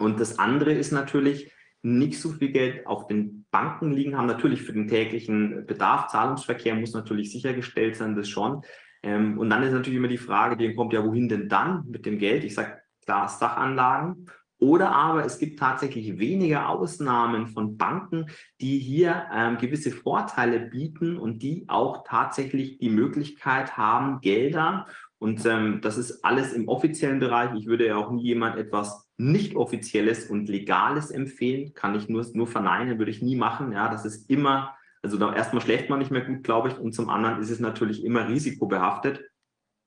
Und 0.00 0.18
das 0.18 0.38
andere 0.38 0.72
ist 0.72 0.92
natürlich, 0.92 1.52
nicht 1.82 2.20
so 2.20 2.30
viel 2.30 2.50
Geld 2.50 2.86
auf 2.86 3.06
den 3.06 3.46
Banken 3.50 3.92
liegen 3.92 4.16
haben. 4.16 4.26
Natürlich 4.26 4.62
für 4.62 4.72
den 4.72 4.88
täglichen 4.88 5.66
Bedarf, 5.66 6.08
Zahlungsverkehr 6.08 6.74
muss 6.74 6.92
natürlich 6.92 7.32
sichergestellt 7.32 7.96
sein, 7.96 8.16
das 8.16 8.28
schon. 8.28 8.62
Ähm, 9.02 9.38
und 9.38 9.48
dann 9.50 9.62
ist 9.62 9.72
natürlich 9.72 9.98
immer 9.98 10.08
die 10.08 10.18
Frage, 10.18 10.56
die 10.56 10.74
kommt 10.74 10.92
ja, 10.92 11.04
wohin 11.04 11.28
denn 11.28 11.48
dann 11.48 11.86
mit 11.88 12.04
dem 12.04 12.18
Geld? 12.18 12.44
Ich 12.44 12.54
sage 12.54 12.80
klar, 13.04 13.28
Sachanlagen. 13.28 14.26
Oder 14.58 14.90
aber 14.90 15.24
es 15.24 15.38
gibt 15.38 15.58
tatsächlich 15.58 16.18
wenige 16.18 16.66
Ausnahmen 16.66 17.46
von 17.46 17.78
Banken, 17.78 18.26
die 18.60 18.78
hier 18.78 19.24
ähm, 19.34 19.56
gewisse 19.56 19.90
Vorteile 19.90 20.60
bieten 20.60 21.16
und 21.16 21.42
die 21.42 21.64
auch 21.68 22.04
tatsächlich 22.06 22.76
die 22.76 22.90
Möglichkeit 22.90 23.78
haben, 23.78 24.20
Gelder 24.20 24.84
und 25.20 25.44
ähm, 25.44 25.80
das 25.82 25.98
ist 25.98 26.24
alles 26.24 26.54
im 26.54 26.66
offiziellen 26.66 27.18
Bereich. 27.18 27.50
Ich 27.54 27.66
würde 27.66 27.86
ja 27.86 27.96
auch 27.96 28.10
nie 28.10 28.22
jemand 28.22 28.56
etwas 28.56 29.09
nicht 29.20 29.54
offizielles 29.54 30.30
und 30.30 30.48
legales 30.48 31.10
empfehlen. 31.10 31.74
Kann 31.74 31.94
ich 31.94 32.08
nur, 32.08 32.26
nur 32.32 32.46
verneinen, 32.46 32.98
würde 32.98 33.10
ich 33.10 33.22
nie 33.22 33.36
machen. 33.36 33.72
Ja, 33.72 33.90
das 33.90 34.04
ist 34.04 34.30
immer, 34.30 34.74
also 35.02 35.18
erstmal 35.30 35.62
schläft 35.62 35.90
man 35.90 35.98
nicht 35.98 36.10
mehr 36.10 36.24
gut, 36.24 36.42
glaube 36.42 36.68
ich. 36.68 36.78
Und 36.78 36.94
zum 36.94 37.10
anderen 37.10 37.40
ist 37.40 37.50
es 37.50 37.60
natürlich 37.60 38.04
immer 38.04 38.28
risikobehaftet. 38.28 39.30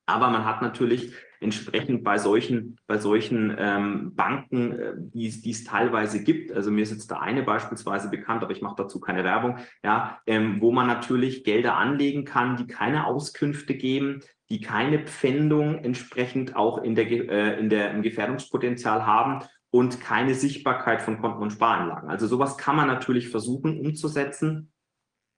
Aber 0.06 0.30
man 0.30 0.46
hat 0.46 0.62
natürlich 0.62 1.14
entsprechend 1.40 2.04
bei 2.04 2.18
solchen, 2.18 2.78
bei 2.88 2.98
solchen 2.98 3.56
ähm, 3.58 4.16
Banken, 4.16 4.72
äh, 4.72 4.94
die, 4.98 5.30
die 5.42 5.52
es 5.52 5.64
teilweise 5.64 6.24
gibt, 6.24 6.52
also 6.52 6.72
mir 6.72 6.84
ist 6.84 6.92
jetzt 6.92 7.10
da 7.10 7.20
eine 7.20 7.44
beispielsweise 7.44 8.10
bekannt, 8.10 8.44
aber 8.44 8.52
ich 8.52 8.62
mache 8.62 8.76
dazu 8.78 9.00
keine 9.00 9.24
Werbung, 9.24 9.58
ja, 9.84 10.20
ähm, 10.26 10.62
wo 10.62 10.72
man 10.72 10.88
natürlich 10.88 11.44
Gelder 11.44 11.76
anlegen 11.76 12.26
kann, 12.26 12.58
die 12.58 12.68
keine 12.68 13.06
Auskünfte 13.06 13.76
geben, 13.76 14.22
die 14.54 14.62
keine 14.62 15.00
Pfändung 15.00 15.80
entsprechend 15.80 16.56
auch 16.56 16.84
in 16.84 16.94
der, 16.94 17.10
äh, 17.10 17.60
in 17.60 17.70
der, 17.70 17.90
im 17.90 18.04
Gefährdungspotenzial 18.04 19.04
haben 19.04 19.44
und 19.72 20.00
keine 20.00 20.36
Sichtbarkeit 20.36 21.02
von 21.02 21.20
Konten 21.20 21.42
und 21.42 21.54
Sparanlagen. 21.54 22.08
Also 22.08 22.28
sowas 22.28 22.56
kann 22.56 22.76
man 22.76 22.86
natürlich 22.86 23.30
versuchen 23.30 23.80
umzusetzen. 23.80 24.72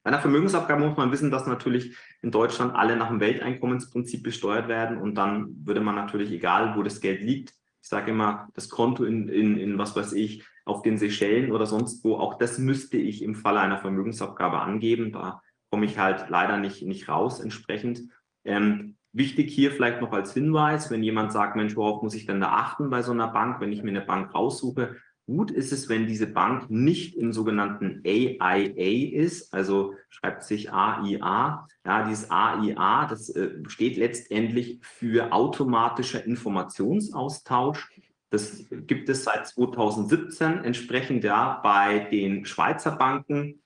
Bei 0.03 0.09
einer 0.09 0.19
Vermögensabgabe 0.19 0.85
muss 0.85 0.97
man 0.97 1.13
wissen, 1.13 1.31
dass 1.31 1.47
natürlich 1.47 1.95
in 2.21 2.31
Deutschland 2.31 2.75
alle 2.75 2.97
nach 2.97 3.07
dem 3.07 3.21
Welteinkommensprinzip 3.21 4.21
besteuert 4.21 4.67
werden 4.67 4.97
und 4.97 5.15
dann 5.15 5.65
würde 5.65 5.79
man 5.79 5.95
natürlich, 5.95 6.29
egal 6.31 6.75
wo 6.75 6.83
das 6.83 6.99
Geld 6.99 7.21
liegt, 7.21 7.51
ich 7.81 7.87
sage 7.87 8.11
immer, 8.11 8.49
das 8.53 8.67
Konto 8.67 9.05
in, 9.05 9.29
in, 9.29 9.57
in 9.57 9.77
was 9.77 9.95
weiß 9.95 10.11
ich, 10.11 10.43
auf 10.65 10.81
den 10.81 10.97
Seychellen 10.97 11.53
oder 11.53 11.67
sonst 11.67 12.03
wo, 12.03 12.17
auch 12.17 12.37
das 12.37 12.57
müsste 12.57 12.97
ich 12.97 13.23
im 13.23 13.35
Falle 13.35 13.61
einer 13.61 13.77
Vermögensabgabe 13.77 14.59
angeben. 14.59 15.13
Da 15.13 15.41
komme 15.69 15.85
ich 15.85 15.97
halt 15.97 16.25
leider 16.27 16.57
nicht, 16.57 16.81
nicht 16.81 17.07
raus 17.07 17.39
entsprechend. 17.39 18.09
Ähm, 18.43 18.97
wichtig 19.15 19.51
hier 19.51 19.71
vielleicht 19.71 20.01
noch 20.01 20.11
als 20.11 20.33
Hinweis, 20.33 20.91
wenn 20.91 21.01
jemand 21.01 21.31
sagt, 21.31 21.55
Mensch, 21.55 21.75
worauf 21.75 22.03
muss 22.03 22.13
ich 22.13 22.25
denn 22.25 22.41
da 22.41 22.49
achten 22.49 22.89
bei 22.89 23.01
so 23.01 23.13
einer 23.13 23.29
Bank, 23.29 23.61
wenn 23.61 23.71
ich 23.71 23.81
mir 23.81 23.89
eine 23.89 24.01
Bank 24.01 24.35
raussuche? 24.35 24.97
Gut 25.25 25.49
ist 25.49 25.71
es, 25.71 25.89
wenn 25.89 26.05
diese 26.05 26.27
Bank 26.27 26.69
nicht 26.69 27.15
im 27.15 27.33
sogenannten 27.33 28.03
AIA 28.05 29.11
ist, 29.11 29.51
also 29.53 29.95
schreibt 30.09 30.43
sich 30.43 30.71
AIA. 30.71 31.67
Ja, 31.83 32.07
dieses 32.07 32.29
AIA, 32.29 33.07
das 33.07 33.29
äh, 33.29 33.51
steht 33.67 33.97
letztendlich 33.97 34.79
für 34.83 35.31
automatischer 35.31 36.23
Informationsaustausch. 36.23 37.89
Das 38.29 38.65
gibt 38.69 39.09
es 39.09 39.23
seit 39.23 39.47
2017 39.47 40.63
entsprechend 40.63 41.23
ja 41.23 41.59
bei 41.63 41.99
den 42.11 42.45
Schweizer 42.45 42.91
Banken 42.91 43.61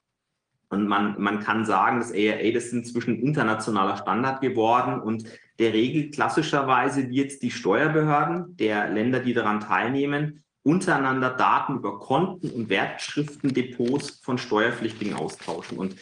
und 0.69 0.87
man, 0.87 1.19
man 1.19 1.39
kann 1.39 1.65
sagen, 1.65 1.99
das 1.99 2.11
AIA, 2.11 2.51
das 2.53 2.65
ist 2.65 2.73
inzwischen 2.73 3.21
internationaler 3.21 3.97
Standard 3.97 4.39
geworden 4.41 5.01
und 5.01 5.25
der 5.57 5.73
regelt 5.73 6.13
klassischerweise, 6.13 7.09
wie 7.09 7.15
jetzt 7.17 7.41
die 7.41 7.51
Steuerbehörden 7.51 8.55
der 8.57 8.89
Länder, 8.89 9.19
die 9.19 9.33
daran 9.33 9.59
teilnehmen, 9.59 10.43
untereinander 10.63 11.31
Daten 11.31 11.77
über 11.77 11.99
Konten 11.99 12.49
und 12.51 12.69
Wertschriftendepots 12.69 14.21
von 14.23 14.37
Steuerpflichtigen 14.37 15.15
austauschen. 15.15 15.77
Und 15.77 15.95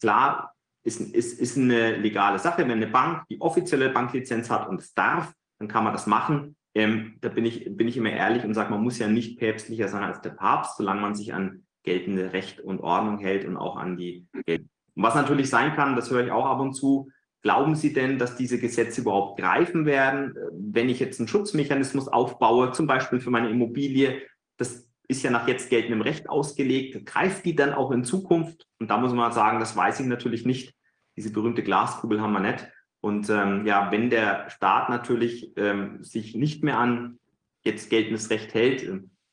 klar, 0.00 0.54
ist, 0.84 1.00
ist, 1.00 1.40
ist 1.40 1.56
eine 1.56 1.96
legale 1.96 2.38
Sache. 2.38 2.62
Wenn 2.62 2.72
eine 2.72 2.88
Bank 2.88 3.24
die 3.30 3.40
offizielle 3.40 3.90
Banklizenz 3.90 4.50
hat 4.50 4.68
und 4.68 4.80
es 4.80 4.92
darf, 4.94 5.32
dann 5.58 5.68
kann 5.68 5.84
man 5.84 5.92
das 5.92 6.06
machen. 6.06 6.56
Ähm, 6.74 7.18
da 7.20 7.28
bin 7.28 7.44
ich, 7.44 7.76
bin 7.76 7.88
ich 7.88 7.96
immer 7.96 8.10
ehrlich 8.10 8.44
und 8.44 8.54
sage, 8.54 8.70
man 8.70 8.82
muss 8.82 8.98
ja 8.98 9.06
nicht 9.06 9.38
päpstlicher 9.38 9.88
sein 9.88 10.02
als 10.02 10.20
der 10.20 10.30
Papst, 10.30 10.76
solange 10.76 11.00
man 11.00 11.14
sich 11.14 11.32
an 11.32 11.64
geltende 11.82 12.32
Recht 12.32 12.60
und 12.60 12.80
Ordnung 12.80 13.18
hält 13.18 13.44
und 13.44 13.56
auch 13.56 13.76
an 13.76 13.96
die 13.96 14.26
Geld. 14.46 14.66
Was 14.94 15.14
natürlich 15.14 15.48
sein 15.48 15.74
kann, 15.74 15.96
das 15.96 16.10
höre 16.10 16.24
ich 16.24 16.32
auch 16.32 16.46
ab 16.46 16.60
und 16.60 16.74
zu, 16.74 17.10
glauben 17.42 17.74
Sie 17.74 17.92
denn, 17.92 18.18
dass 18.18 18.36
diese 18.36 18.58
Gesetze 18.58 19.00
überhaupt 19.00 19.40
greifen 19.40 19.86
werden? 19.86 20.34
Wenn 20.52 20.88
ich 20.88 21.00
jetzt 21.00 21.18
einen 21.18 21.28
Schutzmechanismus 21.28 22.08
aufbaue, 22.08 22.72
zum 22.72 22.86
Beispiel 22.86 23.20
für 23.20 23.30
meine 23.30 23.50
Immobilie, 23.50 24.22
das 24.56 24.88
ist 25.08 25.22
ja 25.22 25.30
nach 25.30 25.48
jetzt 25.48 25.70
geltendem 25.70 26.02
Recht 26.02 26.28
ausgelegt, 26.28 27.04
greift 27.06 27.44
die 27.44 27.56
dann 27.56 27.72
auch 27.72 27.90
in 27.90 28.04
Zukunft? 28.04 28.66
Und 28.78 28.90
da 28.90 28.98
muss 28.98 29.12
man 29.12 29.32
sagen, 29.32 29.58
das 29.58 29.76
weiß 29.76 30.00
ich 30.00 30.06
natürlich 30.06 30.46
nicht. 30.46 30.74
Diese 31.16 31.32
berühmte 31.32 31.62
Glaskugel 31.62 32.20
haben 32.20 32.32
wir 32.32 32.40
nicht. 32.40 32.68
Und 33.00 33.28
ähm, 33.30 33.66
ja, 33.66 33.90
wenn 33.90 34.10
der 34.10 34.48
Staat 34.48 34.88
natürlich 34.88 35.52
ähm, 35.56 36.02
sich 36.04 36.36
nicht 36.36 36.62
mehr 36.62 36.78
an 36.78 37.18
jetzt 37.64 37.90
geltendes 37.90 38.30
Recht 38.30 38.54
hält, 38.54 38.88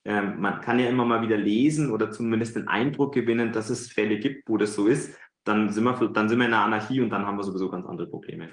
ähm, 0.05 0.39
man 0.39 0.61
kann 0.61 0.79
ja 0.79 0.87
immer 0.87 1.05
mal 1.05 1.21
wieder 1.21 1.37
lesen 1.37 1.91
oder 1.91 2.11
zumindest 2.11 2.55
den 2.55 2.67
Eindruck 2.67 3.13
gewinnen, 3.13 3.51
dass 3.51 3.69
es 3.69 3.91
Fälle 3.91 4.17
gibt, 4.19 4.47
wo 4.49 4.57
das 4.57 4.75
so 4.75 4.87
ist, 4.87 5.17
dann 5.43 5.69
sind 5.69 5.83
wir, 5.83 5.93
dann 6.09 6.29
sind 6.29 6.39
wir 6.39 6.45
in 6.45 6.51
der 6.51 6.61
Anarchie 6.61 7.01
und 7.01 7.09
dann 7.09 7.25
haben 7.25 7.37
wir 7.37 7.43
sowieso 7.43 7.69
ganz 7.69 7.85
andere 7.85 8.07
Probleme. 8.07 8.49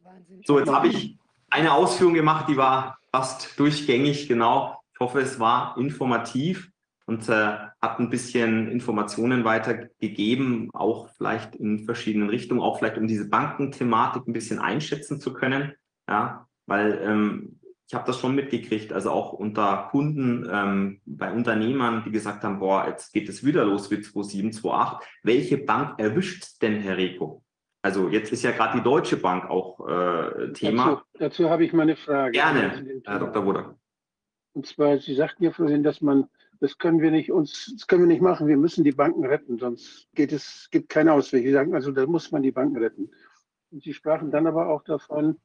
Wahnsinn. 0.00 0.42
So, 0.44 0.58
jetzt 0.58 0.72
habe 0.72 0.88
ich 0.88 1.18
eine 1.50 1.72
Ausführung 1.72 2.14
gemacht, 2.14 2.48
die 2.48 2.56
war 2.56 2.98
fast 3.12 3.58
durchgängig, 3.58 4.28
genau. 4.28 4.80
Ich 4.92 5.00
hoffe, 5.00 5.20
es 5.20 5.38
war 5.38 5.76
informativ 5.78 6.70
und 7.06 7.28
äh, 7.28 7.56
hat 7.80 8.00
ein 8.00 8.10
bisschen 8.10 8.68
Informationen 8.68 9.44
weitergegeben, 9.44 10.70
auch 10.72 11.08
vielleicht 11.10 11.54
in 11.56 11.84
verschiedenen 11.84 12.28
Richtungen, 12.28 12.60
auch 12.60 12.78
vielleicht 12.78 12.98
um 12.98 13.06
diese 13.06 13.28
Bankenthematik 13.28 14.26
ein 14.26 14.32
bisschen 14.32 14.58
einschätzen 14.58 15.20
zu 15.20 15.32
können. 15.32 15.74
Ja, 16.08 16.46
weil 16.66 17.00
ähm, 17.02 17.60
ich 17.86 17.94
habe 17.94 18.06
das 18.06 18.18
schon 18.18 18.34
mitgekriegt, 18.34 18.92
also 18.92 19.10
auch 19.10 19.32
unter 19.32 19.88
Kunden, 19.90 20.48
ähm, 20.50 21.00
bei 21.04 21.30
Unternehmern, 21.30 22.02
die 22.04 22.10
gesagt 22.10 22.42
haben, 22.42 22.58
boah, 22.58 22.86
jetzt 22.88 23.12
geht 23.12 23.28
es 23.28 23.44
wieder 23.44 23.64
los 23.64 23.90
mit 23.90 24.04
27, 24.04 24.64
28. 24.64 25.08
Welche 25.22 25.58
Bank 25.58 25.98
erwischt 26.00 26.62
denn, 26.62 26.80
Herr 26.80 26.96
Reko? 26.96 27.42
Also 27.82 28.08
jetzt 28.08 28.32
ist 28.32 28.42
ja 28.42 28.52
gerade 28.52 28.78
die 28.78 28.82
Deutsche 28.84 29.18
Bank 29.18 29.50
auch 29.50 29.86
äh, 29.86 30.52
Thema. 30.54 30.86
Dazu, 30.86 31.04
dazu 31.18 31.50
habe 31.50 31.66
ich 31.66 31.74
mal 31.74 31.82
eine 31.82 31.96
Frage. 31.96 32.32
Gerne, 32.32 33.02
Herr 33.04 33.18
Dr. 33.18 33.44
Wodak. 33.44 33.74
Und 34.54 34.66
zwar, 34.66 34.98
Sie 34.98 35.14
sagten 35.14 35.44
ja 35.44 35.50
vorhin, 35.50 35.82
dass 35.82 36.00
man, 36.00 36.28
das 36.60 36.78
können 36.78 37.02
wir 37.02 37.10
nicht 37.10 37.30
uns, 37.30 37.74
das 37.76 37.86
können 37.86 38.02
wir 38.02 38.06
nicht 38.06 38.22
machen, 38.22 38.46
wir 38.46 38.56
müssen 38.56 38.84
die 38.84 38.92
Banken 38.92 39.26
retten, 39.26 39.58
sonst 39.58 40.08
geht 40.14 40.32
es, 40.32 40.68
gibt 40.70 40.88
keinen 40.88 41.10
Ausweg. 41.10 41.44
Sie 41.44 41.52
sagen 41.52 41.74
also, 41.74 41.90
da 41.90 42.06
muss 42.06 42.32
man 42.32 42.42
die 42.42 42.52
Banken 42.52 42.78
retten. 42.78 43.10
Und 43.70 43.82
Sie 43.82 43.92
sprachen 43.92 44.30
dann 44.30 44.46
aber 44.46 44.68
auch 44.68 44.84
davon, 44.84 45.36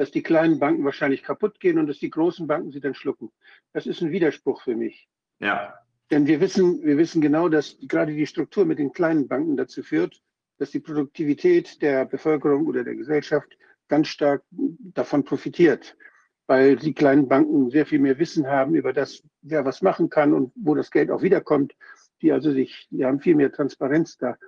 dass 0.00 0.10
die 0.10 0.22
kleinen 0.22 0.58
Banken 0.58 0.82
wahrscheinlich 0.82 1.22
kaputt 1.22 1.60
gehen 1.60 1.78
und 1.78 1.86
dass 1.86 1.98
die 1.98 2.08
großen 2.08 2.46
Banken 2.46 2.70
sie 2.70 2.80
dann 2.80 2.94
schlucken. 2.94 3.30
Das 3.74 3.86
ist 3.86 4.00
ein 4.00 4.10
Widerspruch 4.10 4.62
für 4.62 4.74
mich. 4.74 5.06
Ja. 5.40 5.74
Denn 6.10 6.26
wir 6.26 6.40
wissen, 6.40 6.82
wir 6.82 6.96
wissen 6.96 7.20
genau, 7.20 7.50
dass 7.50 7.76
gerade 7.82 8.14
die 8.14 8.26
Struktur 8.26 8.64
mit 8.64 8.78
den 8.78 8.94
kleinen 8.94 9.28
Banken 9.28 9.58
dazu 9.58 9.82
führt, 9.82 10.22
dass 10.56 10.70
die 10.70 10.80
Produktivität 10.80 11.82
der 11.82 12.06
Bevölkerung 12.06 12.66
oder 12.66 12.82
der 12.82 12.94
Gesellschaft 12.94 13.58
ganz 13.88 14.08
stark 14.08 14.42
davon 14.50 15.22
profitiert, 15.22 15.98
weil 16.46 16.76
die 16.76 16.94
kleinen 16.94 17.28
Banken 17.28 17.68
sehr 17.68 17.84
viel 17.84 17.98
mehr 17.98 18.18
Wissen 18.18 18.46
haben 18.46 18.74
über 18.74 18.94
das, 18.94 19.22
wer 19.42 19.66
was 19.66 19.82
machen 19.82 20.08
kann 20.08 20.32
und 20.32 20.50
wo 20.56 20.74
das 20.74 20.90
Geld 20.90 21.10
auch 21.10 21.20
wiederkommt. 21.20 21.74
Die 22.22 22.32
also 22.32 22.52
sich, 22.52 22.88
die 22.90 23.04
haben 23.04 23.20
viel 23.20 23.34
mehr 23.34 23.52
Transparenz 23.52 24.16
da. 24.16 24.38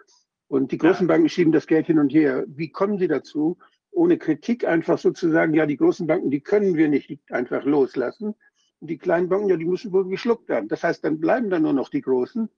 Und 0.48 0.72
die 0.72 0.78
großen 0.78 1.06
Banken 1.06 1.28
schieben 1.28 1.52
das 1.52 1.66
Geld 1.66 1.89
hin 1.89 1.98
und 1.98 2.08
her. 2.08 2.44
Wie 2.47 2.70
kommen 2.70 2.97
sie 2.97 3.08
dazu? 3.08 3.58
Ohne 3.93 4.19
Kritik 4.19 4.67
einfach 4.67 4.99
sozusagen, 4.99 5.55
ja, 5.55 5.67
die 5.67 5.77
großen 5.77 6.07
Banken, 6.07 6.31
die 6.31 6.41
können 6.41 6.75
wir 6.77 6.89
nicht 6.89 7.21
einfach 7.31 7.65
loslassen. 7.65 8.35
Und 8.81 8.89
die 8.89 8.99
kleinen 8.99 9.29
Banken, 9.29 9.49
ja, 9.49 9.57
die 9.57 9.65
müssen 9.65 9.93
wohl 9.93 10.09
geschluckt 10.09 10.49
werden. 10.49 10.69
Das 10.69 10.83
heißt, 10.83 11.05
dann 11.05 11.21
bleiben 11.21 11.51
dann 11.51 11.62
nur 11.62 11.73
noch 11.73 11.89
die 11.89 12.01
großen. 12.01 12.49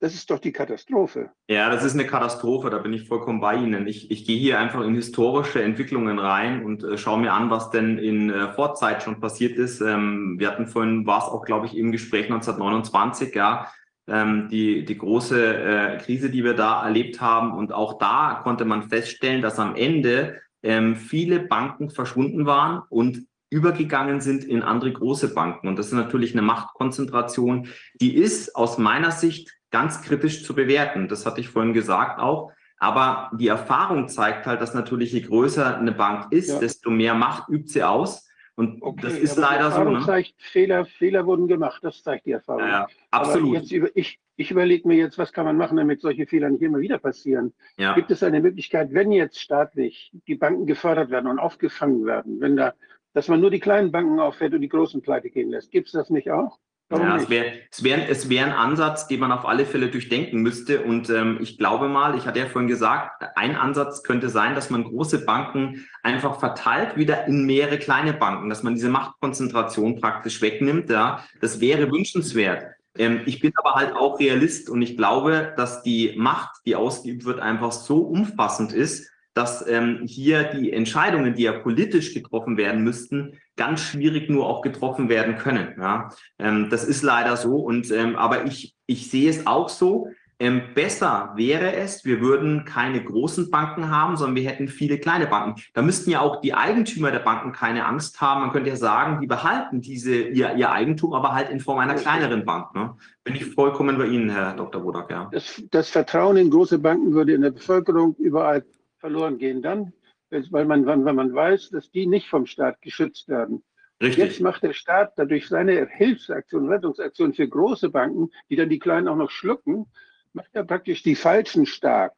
Das 0.00 0.14
ist 0.14 0.28
doch 0.32 0.40
die 0.40 0.50
Katastrophe. 0.50 1.30
Ja, 1.48 1.70
das 1.70 1.84
ist 1.84 1.94
eine 1.94 2.04
Katastrophe, 2.04 2.70
da 2.70 2.78
bin 2.78 2.92
ich 2.92 3.06
vollkommen 3.06 3.40
bei 3.40 3.54
Ihnen. 3.54 3.86
Ich, 3.86 4.10
ich 4.10 4.26
gehe 4.26 4.36
hier 4.36 4.58
einfach 4.58 4.82
in 4.82 4.96
historische 4.96 5.62
Entwicklungen 5.62 6.18
rein 6.18 6.64
und 6.64 6.82
äh, 6.82 6.98
schaue 6.98 7.20
mir 7.20 7.32
an, 7.32 7.50
was 7.50 7.70
denn 7.70 7.98
in 7.98 8.28
äh, 8.28 8.52
Vorzeit 8.52 9.04
schon 9.04 9.20
passiert 9.20 9.56
ist. 9.56 9.80
Ähm, 9.80 10.40
wir 10.40 10.48
hatten 10.48 10.66
vorhin, 10.66 11.06
war 11.06 11.18
es 11.18 11.24
auch, 11.32 11.44
glaube 11.44 11.66
ich, 11.66 11.76
im 11.76 11.92
Gespräch 11.92 12.24
1929, 12.24 13.32
ja, 13.36 13.68
ähm, 14.08 14.48
die, 14.50 14.84
die 14.84 14.98
große 14.98 15.56
äh, 15.56 15.98
Krise, 15.98 16.30
die 16.30 16.42
wir 16.42 16.54
da 16.54 16.84
erlebt 16.84 17.20
haben. 17.20 17.56
Und 17.56 17.72
auch 17.72 17.98
da 17.98 18.40
konnte 18.42 18.64
man 18.64 18.88
feststellen, 18.88 19.40
dass 19.40 19.60
am 19.60 19.76
Ende 19.76 20.41
ähm, 20.62 20.96
viele 20.96 21.40
Banken 21.40 21.90
verschwunden 21.90 22.46
waren 22.46 22.82
und 22.88 23.26
übergegangen 23.50 24.20
sind 24.20 24.44
in 24.44 24.62
andere 24.62 24.92
große 24.92 25.34
Banken. 25.34 25.68
Und 25.68 25.78
das 25.78 25.86
ist 25.86 25.92
natürlich 25.92 26.32
eine 26.32 26.42
Machtkonzentration, 26.42 27.68
die 28.00 28.14
ist 28.16 28.56
aus 28.56 28.78
meiner 28.78 29.10
Sicht 29.10 29.52
ganz 29.70 30.02
kritisch 30.02 30.44
zu 30.44 30.54
bewerten. 30.54 31.08
Das 31.08 31.26
hatte 31.26 31.40
ich 31.40 31.48
vorhin 31.48 31.74
gesagt 31.74 32.18
auch. 32.18 32.52
Aber 32.78 33.30
die 33.38 33.48
Erfahrung 33.48 34.08
zeigt 34.08 34.46
halt, 34.46 34.60
dass 34.60 34.74
natürlich 34.74 35.12
je 35.12 35.20
größer 35.20 35.78
eine 35.78 35.92
Bank 35.92 36.32
ist, 36.32 36.48
ja. 36.48 36.58
desto 36.58 36.90
mehr 36.90 37.14
Macht 37.14 37.48
übt 37.48 37.68
sie 37.68 37.84
aus. 37.84 38.28
Und 38.54 38.82
okay, 38.82 39.00
das 39.02 39.18
ist 39.18 39.36
leider 39.36 39.70
so. 39.70 39.82
Ne? 39.84 40.02
Zeigt, 40.04 40.34
Fehler, 40.38 40.84
Fehler 40.84 41.26
wurden 41.26 41.48
gemacht, 41.48 41.82
das 41.82 42.02
zeigt 42.02 42.26
die 42.26 42.32
Erfahrung. 42.32 42.66
Ja, 42.66 42.86
absolut. 43.10 43.54
jetzt 43.54 43.72
über, 43.72 43.88
ich, 43.94 44.20
ich 44.36 44.50
überlege 44.50 44.86
mir 44.86 44.96
jetzt, 44.96 45.16
was 45.16 45.32
kann 45.32 45.46
man 45.46 45.56
machen, 45.56 45.78
damit 45.78 46.02
solche 46.02 46.26
Fehler 46.26 46.50
nicht 46.50 46.62
immer 46.62 46.78
wieder 46.78 46.98
passieren. 46.98 47.54
Ja. 47.78 47.94
Gibt 47.94 48.10
es 48.10 48.22
eine 48.22 48.40
Möglichkeit, 48.40 48.92
wenn 48.92 49.10
jetzt 49.10 49.40
staatlich 49.40 50.12
die 50.26 50.34
Banken 50.34 50.66
gefördert 50.66 51.10
werden 51.10 51.28
und 51.28 51.38
aufgefangen 51.38 52.04
werden, 52.04 52.40
wenn 52.40 52.56
da, 52.56 52.74
dass 53.14 53.28
man 53.28 53.40
nur 53.40 53.50
die 53.50 53.60
kleinen 53.60 53.90
Banken 53.90 54.20
auffällt 54.20 54.52
und 54.52 54.60
die 54.60 54.68
großen 54.68 55.00
pleite 55.00 55.30
gehen 55.30 55.50
lässt? 55.50 55.70
Gibt 55.70 55.86
es 55.86 55.92
das 55.92 56.10
nicht 56.10 56.30
auch? 56.30 56.58
Ja, 56.98 57.16
es 57.16 57.28
wäre 57.28 57.52
es 57.70 57.82
wär, 57.82 58.08
es 58.10 58.28
wär 58.28 58.44
ein 58.44 58.52
Ansatz, 58.52 59.06
den 59.06 59.20
man 59.20 59.32
auf 59.32 59.46
alle 59.46 59.64
Fälle 59.64 59.88
durchdenken 59.88 60.42
müsste. 60.42 60.82
Und 60.82 61.08
ähm, 61.10 61.38
ich 61.40 61.56
glaube 61.56 61.88
mal, 61.88 62.16
ich 62.16 62.26
hatte 62.26 62.38
ja 62.38 62.46
vorhin 62.46 62.68
gesagt, 62.68 63.24
ein 63.34 63.56
Ansatz 63.56 64.02
könnte 64.02 64.28
sein, 64.28 64.54
dass 64.54 64.68
man 64.68 64.84
große 64.84 65.24
Banken 65.24 65.86
einfach 66.02 66.38
verteilt 66.38 66.96
wieder 66.96 67.26
in 67.26 67.46
mehrere 67.46 67.78
kleine 67.78 68.12
Banken, 68.12 68.48
dass 68.48 68.62
man 68.62 68.74
diese 68.74 68.90
Machtkonzentration 68.90 70.00
praktisch 70.00 70.42
wegnimmt. 70.42 70.90
Ja, 70.90 71.24
das 71.40 71.60
wäre 71.60 71.90
wünschenswert. 71.90 72.64
Ähm, 72.96 73.22
ich 73.24 73.40
bin 73.40 73.52
aber 73.56 73.74
halt 73.74 73.94
auch 73.94 74.18
Realist 74.18 74.68
und 74.68 74.82
ich 74.82 74.96
glaube, 74.96 75.54
dass 75.56 75.82
die 75.82 76.14
Macht, 76.16 76.60
die 76.66 76.76
ausgeübt 76.76 77.24
wird, 77.24 77.40
einfach 77.40 77.72
so 77.72 78.00
umfassend 78.00 78.72
ist, 78.72 79.11
dass 79.34 79.66
ähm, 79.66 80.02
hier 80.06 80.44
die 80.44 80.72
Entscheidungen, 80.72 81.34
die 81.34 81.44
ja 81.44 81.52
politisch 81.52 82.14
getroffen 82.14 82.56
werden 82.56 82.84
müssten, 82.84 83.38
ganz 83.56 83.80
schwierig 83.80 84.28
nur 84.28 84.46
auch 84.46 84.62
getroffen 84.62 85.08
werden 85.08 85.36
können. 85.36 85.74
Ja? 85.78 86.10
Ähm, 86.38 86.68
das 86.70 86.84
ist 86.84 87.02
leider 87.02 87.36
so. 87.36 87.56
Und 87.56 87.90
ähm, 87.90 88.16
aber 88.16 88.44
ich, 88.44 88.74
ich 88.86 89.10
sehe 89.10 89.30
es 89.30 89.46
auch 89.46 89.68
so. 89.68 90.08
Ähm, 90.38 90.74
besser 90.74 91.34
wäre 91.36 91.76
es, 91.76 92.04
wir 92.04 92.20
würden 92.20 92.64
keine 92.64 93.04
großen 93.04 93.48
Banken 93.48 93.90
haben, 93.90 94.16
sondern 94.16 94.34
wir 94.34 94.50
hätten 94.50 94.66
viele 94.66 94.98
kleine 94.98 95.28
Banken. 95.28 95.62
Da 95.72 95.82
müssten 95.82 96.10
ja 96.10 96.20
auch 96.20 96.40
die 96.40 96.52
Eigentümer 96.52 97.12
der 97.12 97.20
Banken 97.20 97.52
keine 97.52 97.86
Angst 97.86 98.20
haben. 98.20 98.40
Man 98.40 98.50
könnte 98.50 98.70
ja 98.70 98.74
sagen, 98.74 99.20
die 99.20 99.28
behalten 99.28 99.80
diese, 99.80 100.16
ihr, 100.16 100.56
ihr 100.56 100.72
Eigentum, 100.72 101.14
aber 101.14 101.32
halt 101.32 101.50
in 101.50 101.60
Form 101.60 101.78
einer 101.78 101.94
kleineren 101.94 102.44
Bank. 102.44 102.74
Ne? 102.74 102.96
Bin 103.22 103.36
ich 103.36 103.46
vollkommen 103.54 103.96
bei 103.96 104.06
Ihnen, 104.06 104.30
Herr 104.30 104.54
Dr. 104.54 104.82
Wodak. 104.82 105.12
Ja. 105.12 105.28
Das, 105.30 105.62
das 105.70 105.90
Vertrauen 105.90 106.36
in 106.36 106.50
große 106.50 106.80
Banken 106.80 107.12
würde 107.12 107.34
in 107.34 107.42
der 107.42 107.52
Bevölkerung 107.52 108.16
überall 108.18 108.64
verloren 109.02 109.36
gehen 109.36 109.60
dann, 109.62 109.92
weil 110.30 110.64
man, 110.64 110.86
wenn 110.86 111.02
man 111.02 111.34
weiß, 111.34 111.70
dass 111.70 111.90
die 111.90 112.06
nicht 112.06 112.28
vom 112.28 112.46
Staat 112.46 112.80
geschützt 112.80 113.28
werden. 113.28 113.62
Richtig. 114.00 114.24
Jetzt 114.24 114.40
macht 114.40 114.62
der 114.62 114.72
Staat 114.72 115.12
dadurch 115.16 115.48
seine 115.48 115.86
Hilfsaktion, 115.86 116.68
Rettungsaktion 116.68 117.34
für 117.34 117.46
große 117.46 117.90
Banken, 117.90 118.30
die 118.48 118.56
dann 118.56 118.68
die 118.68 118.78
Kleinen 118.78 119.08
auch 119.08 119.16
noch 119.16 119.30
schlucken, 119.30 119.86
macht 120.32 120.50
er 120.54 120.64
praktisch 120.64 121.02
die 121.02 121.16
Falschen 121.16 121.66
stark. 121.66 122.14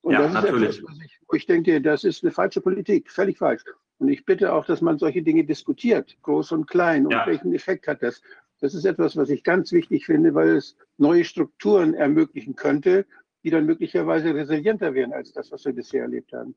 Und 0.00 0.14
ja, 0.14 0.20
das 0.20 0.28
ist 0.28 0.34
natürlich. 0.34 0.78
etwas, 0.78 0.96
ich, 1.04 1.20
wo 1.28 1.36
ich 1.36 1.46
denke, 1.46 1.80
das 1.80 2.04
ist 2.04 2.24
eine 2.24 2.32
falsche 2.32 2.60
Politik, 2.60 3.10
völlig 3.10 3.38
falsch. 3.38 3.62
Und 3.98 4.08
ich 4.08 4.24
bitte 4.24 4.52
auch, 4.52 4.64
dass 4.64 4.80
man 4.80 4.98
solche 4.98 5.22
Dinge 5.22 5.44
diskutiert, 5.44 6.16
groß 6.22 6.52
und 6.52 6.66
klein, 6.66 7.06
und 7.06 7.12
ja. 7.12 7.26
welchen 7.26 7.54
Effekt 7.54 7.86
hat 7.86 8.02
das. 8.02 8.20
Das 8.60 8.74
ist 8.74 8.84
etwas, 8.84 9.16
was 9.16 9.30
ich 9.30 9.44
ganz 9.44 9.70
wichtig 9.72 10.06
finde, 10.06 10.34
weil 10.34 10.56
es 10.56 10.76
neue 10.96 11.24
Strukturen 11.24 11.94
ermöglichen 11.94 12.56
könnte, 12.56 13.06
die 13.44 13.50
dann 13.50 13.66
möglicherweise 13.66 14.34
resilienter 14.34 14.94
wären 14.94 15.12
als 15.12 15.32
das, 15.32 15.50
was 15.50 15.64
wir 15.64 15.72
bisher 15.72 16.02
erlebt 16.02 16.32
haben. 16.32 16.54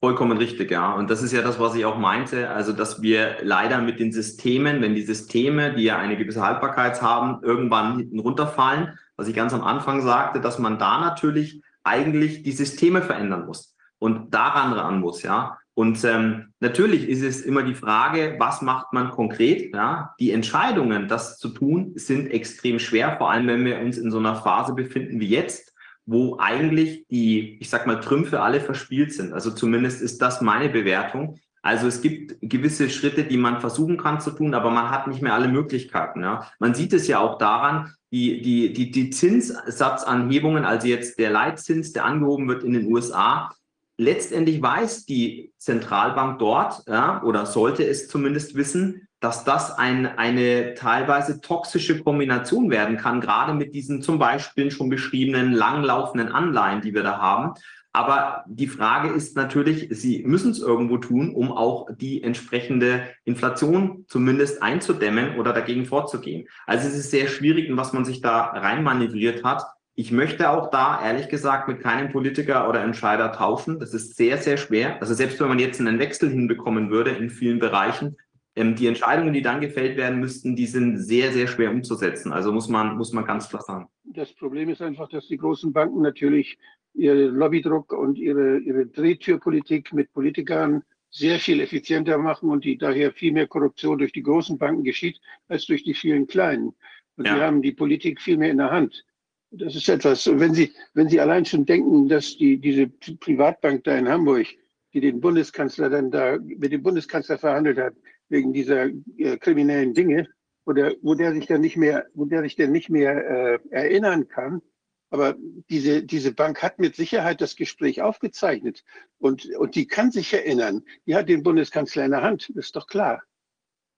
Vollkommen 0.00 0.36
richtig, 0.36 0.70
ja. 0.70 0.92
Und 0.92 1.08
das 1.08 1.22
ist 1.22 1.32
ja 1.32 1.40
das, 1.42 1.58
was 1.58 1.74
ich 1.74 1.84
auch 1.84 1.96
meinte. 1.96 2.50
Also, 2.50 2.72
dass 2.72 3.00
wir 3.00 3.36
leider 3.42 3.80
mit 3.80 4.00
den 4.00 4.12
Systemen, 4.12 4.82
wenn 4.82 4.94
die 4.94 5.02
Systeme, 5.02 5.74
die 5.74 5.84
ja 5.84 5.96
eine 5.96 6.16
gewisse 6.16 6.42
Haltbarkeit 6.42 7.00
haben, 7.00 7.42
irgendwann 7.42 7.98
hinten 7.98 8.18
runterfallen, 8.18 8.98
was 9.16 9.28
ich 9.28 9.34
ganz 9.34 9.54
am 9.54 9.62
Anfang 9.62 10.02
sagte, 10.02 10.40
dass 10.40 10.58
man 10.58 10.78
da 10.78 11.00
natürlich 11.00 11.62
eigentlich 11.84 12.42
die 12.42 12.52
Systeme 12.52 13.02
verändern 13.02 13.46
muss 13.46 13.76
und 13.98 14.34
daran 14.34 14.72
ran 14.72 15.00
muss, 15.00 15.22
ja. 15.22 15.58
Und 15.74 16.04
ähm, 16.04 16.52
natürlich 16.60 17.08
ist 17.08 17.22
es 17.22 17.40
immer 17.40 17.64
die 17.64 17.74
Frage, 17.74 18.36
was 18.38 18.62
macht 18.62 18.92
man 18.92 19.10
konkret? 19.10 19.74
Ja? 19.74 20.14
Die 20.20 20.30
Entscheidungen, 20.30 21.08
das 21.08 21.38
zu 21.38 21.48
tun, 21.48 21.92
sind 21.96 22.30
extrem 22.30 22.78
schwer, 22.78 23.16
vor 23.18 23.30
allem 23.30 23.48
wenn 23.48 23.64
wir 23.64 23.80
uns 23.80 23.98
in 23.98 24.12
so 24.12 24.18
einer 24.18 24.36
Phase 24.36 24.74
befinden 24.74 25.18
wie 25.18 25.28
jetzt, 25.28 25.73
wo 26.06 26.36
eigentlich 26.38 27.06
die, 27.08 27.58
ich 27.60 27.70
sag 27.70 27.86
mal, 27.86 28.00
Trümpfe 28.00 28.40
alle 28.40 28.60
verspielt 28.60 29.12
sind. 29.12 29.32
Also 29.32 29.50
zumindest 29.50 30.02
ist 30.02 30.20
das 30.20 30.40
meine 30.40 30.68
Bewertung. 30.68 31.38
Also 31.62 31.86
es 31.86 32.02
gibt 32.02 32.36
gewisse 32.42 32.90
Schritte, 32.90 33.24
die 33.24 33.38
man 33.38 33.60
versuchen 33.60 33.96
kann 33.96 34.20
zu 34.20 34.30
tun, 34.32 34.52
aber 34.52 34.70
man 34.70 34.90
hat 34.90 35.06
nicht 35.06 35.22
mehr 35.22 35.32
alle 35.32 35.48
Möglichkeiten. 35.48 36.22
Ja. 36.22 36.50
Man 36.58 36.74
sieht 36.74 36.92
es 36.92 37.06
ja 37.06 37.20
auch 37.20 37.38
daran, 37.38 37.94
die, 38.12 38.42
die, 38.42 38.72
die, 38.72 38.90
die 38.90 39.10
Zinssatzanhebungen, 39.10 40.66
also 40.66 40.86
jetzt 40.86 41.18
der 41.18 41.30
Leitzins, 41.30 41.92
der 41.92 42.04
angehoben 42.04 42.48
wird 42.48 42.64
in 42.64 42.74
den 42.74 42.92
USA, 42.92 43.50
letztendlich 43.96 44.60
weiß 44.60 45.06
die 45.06 45.52
Zentralbank 45.58 46.38
dort 46.38 46.82
ja, 46.86 47.22
oder 47.22 47.46
sollte 47.46 47.84
es 47.84 48.08
zumindest 48.08 48.54
wissen, 48.56 49.08
dass 49.24 49.42
das 49.42 49.70
ein, 49.78 50.06
eine 50.06 50.74
teilweise 50.74 51.40
toxische 51.40 52.02
Kombination 52.02 52.68
werden 52.68 52.98
kann, 52.98 53.22
gerade 53.22 53.54
mit 53.54 53.74
diesen 53.74 54.02
zum 54.02 54.18
Beispiel 54.18 54.70
schon 54.70 54.90
beschriebenen 54.90 55.52
langlaufenden 55.52 56.30
Anleihen, 56.30 56.82
die 56.82 56.92
wir 56.92 57.02
da 57.02 57.16
haben. 57.18 57.54
Aber 57.94 58.44
die 58.46 58.66
Frage 58.66 59.08
ist 59.08 59.34
natürlich, 59.34 59.86
Sie 59.90 60.24
müssen 60.26 60.50
es 60.50 60.58
irgendwo 60.58 60.98
tun, 60.98 61.34
um 61.34 61.52
auch 61.52 61.88
die 61.96 62.22
entsprechende 62.22 63.08
Inflation 63.24 64.04
zumindest 64.08 64.62
einzudämmen 64.62 65.38
oder 65.38 65.54
dagegen 65.54 65.86
vorzugehen. 65.86 66.46
Also 66.66 66.86
es 66.86 66.94
ist 66.94 67.10
sehr 67.10 67.28
schwierig, 67.28 67.74
was 67.74 67.94
man 67.94 68.04
sich 68.04 68.20
da 68.20 68.42
reinmanövriert 68.48 69.42
hat. 69.42 69.62
Ich 69.94 70.12
möchte 70.12 70.50
auch 70.50 70.70
da, 70.70 71.00
ehrlich 71.02 71.30
gesagt, 71.30 71.66
mit 71.68 71.80
keinem 71.80 72.12
Politiker 72.12 72.68
oder 72.68 72.82
Entscheider 72.82 73.32
tauschen. 73.32 73.78
Das 73.78 73.94
ist 73.94 74.16
sehr, 74.16 74.36
sehr 74.36 74.58
schwer. 74.58 75.00
Also 75.00 75.14
selbst 75.14 75.40
wenn 75.40 75.48
man 75.48 75.60
jetzt 75.60 75.80
einen 75.80 75.98
Wechsel 75.98 76.28
hinbekommen 76.28 76.90
würde 76.90 77.12
in 77.12 77.30
vielen 77.30 77.60
Bereichen, 77.60 78.16
ähm, 78.56 78.76
die 78.76 78.86
Entscheidungen, 78.86 79.32
die 79.32 79.42
dann 79.42 79.60
gefällt 79.60 79.96
werden 79.96 80.20
müssten, 80.20 80.54
die 80.54 80.66
sind 80.66 80.98
sehr, 80.98 81.32
sehr 81.32 81.46
schwer 81.46 81.70
umzusetzen. 81.70 82.32
Also 82.32 82.52
muss 82.52 82.68
man, 82.68 82.96
muss 82.96 83.12
man 83.12 83.24
ganz 83.24 83.48
klar 83.48 83.62
sagen. 83.62 83.88
Das 84.04 84.32
Problem 84.32 84.68
ist 84.68 84.80
einfach, 84.80 85.08
dass 85.08 85.26
die 85.26 85.36
großen 85.36 85.72
Banken 85.72 86.02
natürlich 86.02 86.58
ihren 86.94 87.34
Lobbydruck 87.34 87.92
und 87.92 88.18
ihre, 88.18 88.58
ihre 88.58 88.86
Drehtürpolitik 88.86 89.92
mit 89.92 90.12
Politikern 90.12 90.82
sehr 91.10 91.38
viel 91.38 91.60
effizienter 91.60 92.18
machen 92.18 92.50
und 92.50 92.64
die 92.64 92.76
daher 92.76 93.12
viel 93.12 93.32
mehr 93.32 93.46
Korruption 93.46 93.98
durch 93.98 94.12
die 94.12 94.22
großen 94.22 94.58
Banken 94.58 94.84
geschieht 94.84 95.20
als 95.48 95.66
durch 95.66 95.84
die 95.84 95.94
vielen 95.94 96.26
kleinen. 96.26 96.74
Und 97.16 97.26
ja. 97.26 97.34
die 97.34 97.40
haben 97.40 97.62
die 97.62 97.72
Politik 97.72 98.20
viel 98.20 98.36
mehr 98.36 98.50
in 98.50 98.58
der 98.58 98.70
Hand. 98.70 99.04
Das 99.50 99.76
ist 99.76 99.88
etwas, 99.88 100.26
wenn 100.26 100.54
Sie, 100.54 100.72
wenn 100.94 101.08
Sie 101.08 101.20
allein 101.20 101.44
schon 101.44 101.64
denken, 101.64 102.08
dass 102.08 102.36
die, 102.36 102.58
diese 102.58 102.88
Privatbank 102.88 103.84
da 103.84 103.96
in 103.96 104.08
Hamburg, 104.08 104.46
die 104.92 105.00
den 105.00 105.20
Bundeskanzler 105.20 105.88
dann 105.90 106.10
da 106.10 106.38
mit 106.38 106.72
dem 106.72 106.82
Bundeskanzler 106.82 107.38
verhandelt 107.38 107.78
hat, 107.78 107.94
wegen 108.28 108.52
dieser 108.52 108.86
äh, 109.16 109.36
kriminellen 109.38 109.94
Dinge, 109.94 110.28
wo 110.64 110.72
der, 110.72 110.96
wo 111.02 111.14
der 111.14 111.32
sich 111.32 111.46
dann 111.46 111.60
nicht 111.60 111.76
mehr, 111.76 112.06
wo 112.14 112.24
der 112.24 112.42
sich 112.42 112.56
dann 112.56 112.72
nicht 112.72 112.90
mehr 112.90 113.16
äh, 113.16 113.58
erinnern 113.70 114.28
kann. 114.28 114.62
Aber 115.10 115.36
diese, 115.70 116.02
diese 116.02 116.32
Bank 116.32 116.62
hat 116.62 116.78
mit 116.78 116.96
Sicherheit 116.96 117.40
das 117.40 117.54
Gespräch 117.54 118.02
aufgezeichnet 118.02 118.82
und, 119.18 119.46
und 119.56 119.76
die 119.76 119.86
kann 119.86 120.10
sich 120.10 120.32
erinnern. 120.32 120.82
Die 121.06 121.14
hat 121.14 121.28
den 121.28 121.42
Bundeskanzler 121.42 122.04
in 122.04 122.10
der 122.10 122.22
Hand, 122.22 122.50
das 122.54 122.66
ist 122.66 122.76
doch 122.76 122.86
klar. 122.86 123.22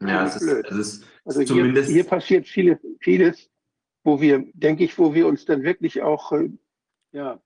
Ja, 0.02 0.26
es 0.26 0.36
ist, 0.36 0.42
es 0.42 0.76
ist 0.76 1.04
also 1.24 1.40
hier, 1.40 1.82
hier 1.82 2.04
passiert 2.04 2.46
viele, 2.46 2.78
vieles, 3.00 3.50
wo 4.04 4.20
wir, 4.20 4.44
denke 4.52 4.84
ich, 4.84 4.98
wo 4.98 5.14
wir 5.14 5.26
uns 5.26 5.46
dann 5.46 5.62
wirklich 5.62 6.02
auch 6.02 6.32
äh, 6.32 6.50
ja, 7.12 7.40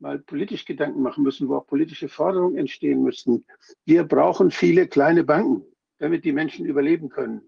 mal 0.00 0.18
politisch 0.18 0.64
Gedanken 0.64 1.00
machen 1.00 1.22
müssen, 1.22 1.48
wo 1.48 1.56
auch 1.56 1.66
politische 1.66 2.08
Forderungen 2.08 2.58
entstehen 2.58 3.02
müssen. 3.02 3.46
Wir 3.84 4.02
brauchen 4.02 4.50
viele 4.50 4.88
kleine 4.88 5.22
Banken, 5.22 5.64
damit 6.02 6.24
die 6.24 6.32
Menschen 6.32 6.66
überleben 6.66 7.08
können. 7.08 7.42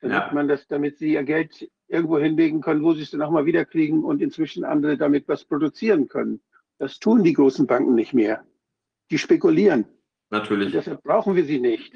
Damit 0.00 0.16
ja. 0.16 0.30
man 0.32 0.48
das, 0.48 0.66
damit 0.66 0.98
sie 0.98 1.12
ihr 1.12 1.22
Geld 1.22 1.70
irgendwo 1.86 2.18
hinlegen 2.18 2.60
können, 2.60 2.82
wo 2.82 2.92
sie 2.92 3.02
es 3.02 3.12
dann 3.12 3.22
auch 3.22 3.30
mal 3.30 3.46
wiederkriegen 3.46 4.02
und 4.02 4.20
inzwischen 4.20 4.64
andere 4.64 4.96
damit 4.96 5.28
was 5.28 5.44
produzieren 5.44 6.08
können. 6.08 6.40
Das 6.78 6.98
tun 6.98 7.22
die 7.22 7.34
großen 7.34 7.68
Banken 7.68 7.94
nicht 7.94 8.12
mehr. 8.12 8.44
Die 9.12 9.18
spekulieren. 9.18 9.84
Natürlich. 10.30 10.66
Und 10.66 10.74
deshalb 10.74 11.04
brauchen 11.04 11.36
wir 11.36 11.44
sie 11.44 11.60
nicht. 11.60 11.94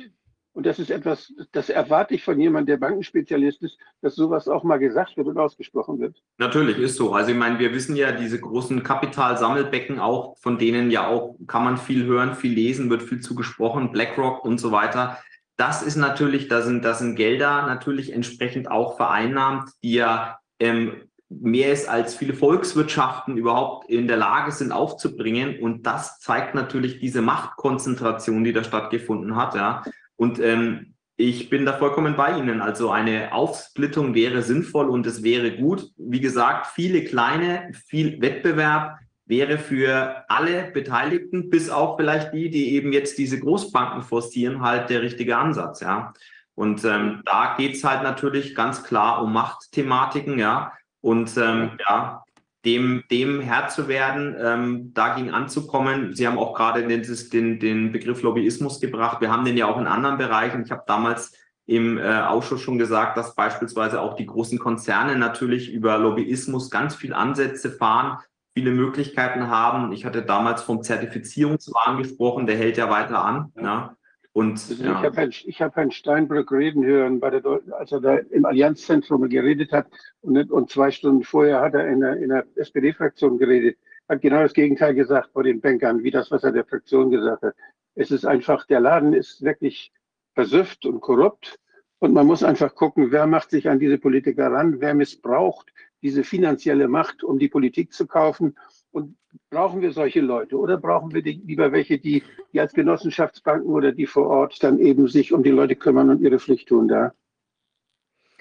Und 0.53 0.67
das 0.67 0.79
ist 0.79 0.93
etwas, 0.93 1.33
das 1.51 1.69
erwarte 1.69 2.15
ich 2.15 2.23
von 2.23 2.39
jemandem, 2.39 2.79
der 2.79 2.87
Bankenspezialist 2.87 3.61
ist, 3.65 3.77
dass 4.01 4.15
sowas 4.15 4.47
auch 4.47 4.63
mal 4.63 4.79
gesagt 4.79 5.17
wird 5.17 5.27
und 5.27 5.37
ausgesprochen 5.37 5.99
wird. 5.99 6.23
Natürlich 6.39 6.79
ist 6.79 6.95
so. 6.95 7.13
Also 7.13 7.33
ich 7.33 7.37
meine, 7.37 7.59
wir 7.59 7.75
wissen 7.75 7.97
ja, 7.97 8.13
diese 8.13 8.39
großen 8.39 8.85
Kapitalsammelbecken 8.85 9.99
auch, 9.99 10.39
von 10.39 10.59
denen 10.59 10.93
ja 10.93 11.09
auch 11.09 11.37
kann 11.49 11.65
man 11.65 11.77
viel 11.77 12.05
hören, 12.05 12.37
viel 12.37 12.53
lesen, 12.53 12.89
wird 12.89 13.03
viel 13.03 13.19
zugesprochen, 13.19 13.91
BlackRock 13.91 14.45
und 14.45 14.59
so 14.59 14.71
weiter. 14.71 15.19
Das 15.57 15.83
ist 15.83 15.97
natürlich, 15.97 16.49
da 16.49 16.63
sind, 16.63 16.85
da 16.85 16.95
sind 16.95 17.17
Gelder 17.17 17.67
natürlich 17.67 18.13
entsprechend 18.13 18.71
auch 18.71 18.97
vereinnahmt, 18.97 19.71
die 19.83 19.95
ja 19.95 20.39
ähm, 20.59 21.03
mehr 21.29 21.73
ist, 21.73 21.89
als 21.89 22.15
viele 22.15 22.35
Volkswirtschaften 22.35 23.37
überhaupt 23.37 23.89
in 23.89 24.09
der 24.09 24.17
Lage 24.17 24.53
sind 24.53 24.73
aufzubringen. 24.73 25.61
Und 25.61 25.87
das 25.87 26.19
zeigt 26.19 26.55
natürlich 26.55 27.01
diese 27.01 27.23
Machtkonzentration, 27.23 28.45
die 28.45 28.53
da 28.53 28.65
stattgefunden 28.65 29.37
hat. 29.37 29.55
Ja. 29.55 29.83
Und 30.17 30.39
ähm, 30.41 30.95
ich 31.17 31.49
bin 31.49 31.65
da 31.65 31.75
vollkommen 31.75 32.17
bei 32.17 32.37
Ihnen. 32.37 32.61
Also 32.61 32.91
eine 32.91 33.33
Aufsplittung 33.33 34.15
wäre 34.15 34.43
sinnvoll 34.43 34.89
und 34.89 35.07
es 35.07 35.23
wäre 35.23 35.57
gut. 35.57 35.91
Wie 35.97 36.21
gesagt, 36.21 36.67
viele 36.67 37.05
kleine, 37.05 37.71
viel 37.87 38.21
Wettbewerb 38.21 38.99
wäre 39.27 39.59
für 39.59 40.25
alle 40.29 40.71
Beteiligten, 40.73 41.51
bis 41.51 41.71
auch 41.71 41.97
vielleicht 41.97 42.33
die, 42.33 42.51
die 42.51 42.75
eben 42.75 42.93
jetzt 42.93 43.19
diese 43.19 43.41
Großbanken 43.41 44.03
forcieren, 44.03 44.61
halt 44.63 44.91
der 44.91 45.03
richtige 45.03 45.37
Ansatz. 45.37 45.81
Ja. 45.81 46.13
Und 46.55 46.85
ähm, 46.85 47.23
da 47.25 47.55
geht's 47.57 47.85
halt 47.85 48.03
natürlich 48.03 48.55
ganz 48.55 48.85
klar 48.85 49.23
um 49.23 49.33
Machtthematiken, 49.33 50.39
ja. 50.39 50.73
Und 51.01 51.37
ähm, 51.37 51.73
ja, 51.87 52.25
dem, 52.65 53.05
dem 53.11 53.41
Herr 53.41 53.69
zu 53.69 53.89
werden, 53.89 54.37
ähm, 54.39 54.95
dagegen 54.95 55.31
anzukommen. 55.31 56.15
Sie 56.15 56.27
haben 56.27 56.39
auch 56.39 56.55
gerade 56.55 56.87
den, 56.87 57.03
den, 57.33 57.61
den 57.61 57.93
Begriff 57.93 58.23
Lobbyismus 58.23 58.81
gebracht. 58.81 59.21
Wir 59.21 59.31
haben 59.31 59.45
den 59.45 59.57
ja 59.57 59.67
auch 59.67 59.79
in 59.79 59.87
anderen 59.87 60.17
Bereichen. 60.17 60.63
Ich 60.65 60.71
habe 60.71 60.85
damals 60.87 61.33
im 61.67 61.99
äh, 61.99 62.03
Ausschuss 62.03 62.61
schon 62.61 62.79
gesagt, 62.79 63.17
dass 63.17 63.35
beispielsweise 63.35 64.01
auch 64.01 64.15
die 64.15 64.27
großen 64.27 64.59
Konzerne 64.59 65.17
natürlich 65.17 65.73
über 65.73 65.99
Lobbyismus 65.99 66.71
ganz 66.71 66.95
viel 66.95 67.15
Ansätze 67.15 67.71
fahren, 67.71 68.19
viele 68.55 68.71
Möglichkeiten 68.71 69.49
haben. 69.49 69.93
Ich 69.93 70.05
hatte 70.05 70.23
damals 70.23 70.63
vom 70.63 70.83
Zertifizierungswahn 70.83 71.99
gesprochen, 71.99 72.47
der 72.47 72.57
hält 72.57 72.77
ja 72.77 72.89
weiter 72.89 73.25
an. 73.25 73.53
Ja. 73.57 73.63
ja. 73.63 73.97
Und, 74.33 74.53
also 74.53 74.83
ja. 74.83 74.91
Ich 74.91 75.05
habe 75.05 75.17
Herrn, 75.17 75.31
hab 75.31 75.77
Herrn 75.77 75.91
Steinbrück 75.91 76.51
reden 76.51 76.85
hören, 76.85 77.21
bei 77.21 77.31
der, 77.31 77.61
als 77.79 77.93
er 77.93 78.01
da 78.01 78.17
im 78.17 78.45
Allianzzentrum 78.45 79.29
geredet 79.29 79.73
hat. 79.73 79.87
Und, 80.23 80.51
und 80.51 80.71
zwei 80.71 80.91
Stunden 80.91 81.25
vorher 81.25 81.61
hat 81.61 81.75
er 81.75 81.89
in 81.89 82.01
der, 82.01 82.17
in 82.17 82.31
der 82.31 82.45
SPD-Fraktion 82.57 83.39
geredet. 83.39 83.77
Hat 84.09 84.23
genau 84.23 84.43
das 84.43 84.53
Gegenteil 84.53 84.95
gesagt 84.95 85.31
vor 85.33 85.45
den 85.45 85.61
Bankern, 85.61 86.03
wie 86.03 86.11
das, 86.11 86.31
was 86.31 86.45
er 86.45 86.53
der 86.53 86.65
Fraktion 86.65 87.11
gesagt 87.11 87.43
hat. 87.43 87.55
Es 87.95 88.11
ist 88.11 88.25
einfach, 88.25 88.67
der 88.67 88.81
Laden 88.81 89.15
ist 89.15 89.43
wirklich 89.43 89.93
versüfft 90.35 90.85
und 90.85 91.01
korrupt. 91.01 91.59
Und 92.01 92.13
man 92.13 92.27
muss 92.27 92.43
einfach 92.43 92.75
gucken, 92.75 93.13
wer 93.13 93.27
macht 93.27 93.51
sich 93.51 93.69
an 93.69 93.79
diese 93.79 93.99
Politiker 93.99 94.51
ran, 94.51 94.81
wer 94.81 94.95
missbraucht 94.95 95.73
diese 96.05 96.23
finanzielle 96.23 96.87
Macht, 96.87 97.25
um 97.25 97.39
die 97.39 97.49
Politik 97.49 97.93
zu 97.93 98.07
kaufen 98.07 98.57
und 98.93 99.17
brauchen 99.51 99.81
wir 99.81 99.91
solche 99.91 100.21
Leute 100.21 100.57
oder 100.57 100.77
brauchen 100.77 101.13
wir 101.15 101.23
die, 101.23 101.43
lieber 101.45 101.73
welche, 101.73 101.99
die, 101.99 102.23
die 102.53 102.61
als 102.61 102.75
Genossenschaftsbanken 102.75 103.69
oder 103.69 103.91
die 103.91 104.07
vor 104.07 104.29
Ort 104.29 104.63
dann 104.63 104.79
eben 104.79 105.09
sich 105.09 105.33
um 105.33 105.43
die 105.43 105.51
Leute 105.51 105.75
kümmern 105.75 106.11
und 106.11 106.21
ihre 106.21 106.39
Pflicht 106.39 106.69
tun 106.69 106.89
da? 106.89 107.13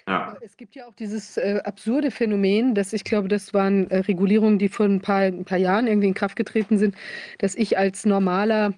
Ja. 0.05 0.35
Es 0.41 0.57
gibt 0.57 0.75
ja 0.75 0.85
auch 0.85 0.93
dieses 0.93 1.37
äh, 1.37 1.61
absurde 1.63 2.11
Phänomen, 2.11 2.75
dass 2.75 2.91
ich 2.91 3.05
glaube, 3.05 3.29
das 3.29 3.53
waren 3.53 3.89
äh, 3.89 3.99
Regulierungen, 3.99 4.59
die 4.59 4.67
vor 4.67 4.85
ein 4.85 4.99
paar, 4.99 5.21
ein 5.21 5.45
paar 5.45 5.57
Jahren 5.57 5.87
irgendwie 5.87 6.09
in 6.09 6.13
Kraft 6.13 6.35
getreten 6.35 6.77
sind, 6.77 6.95
dass 7.37 7.55
ich 7.55 7.77
als 7.77 8.05
normaler 8.05 8.73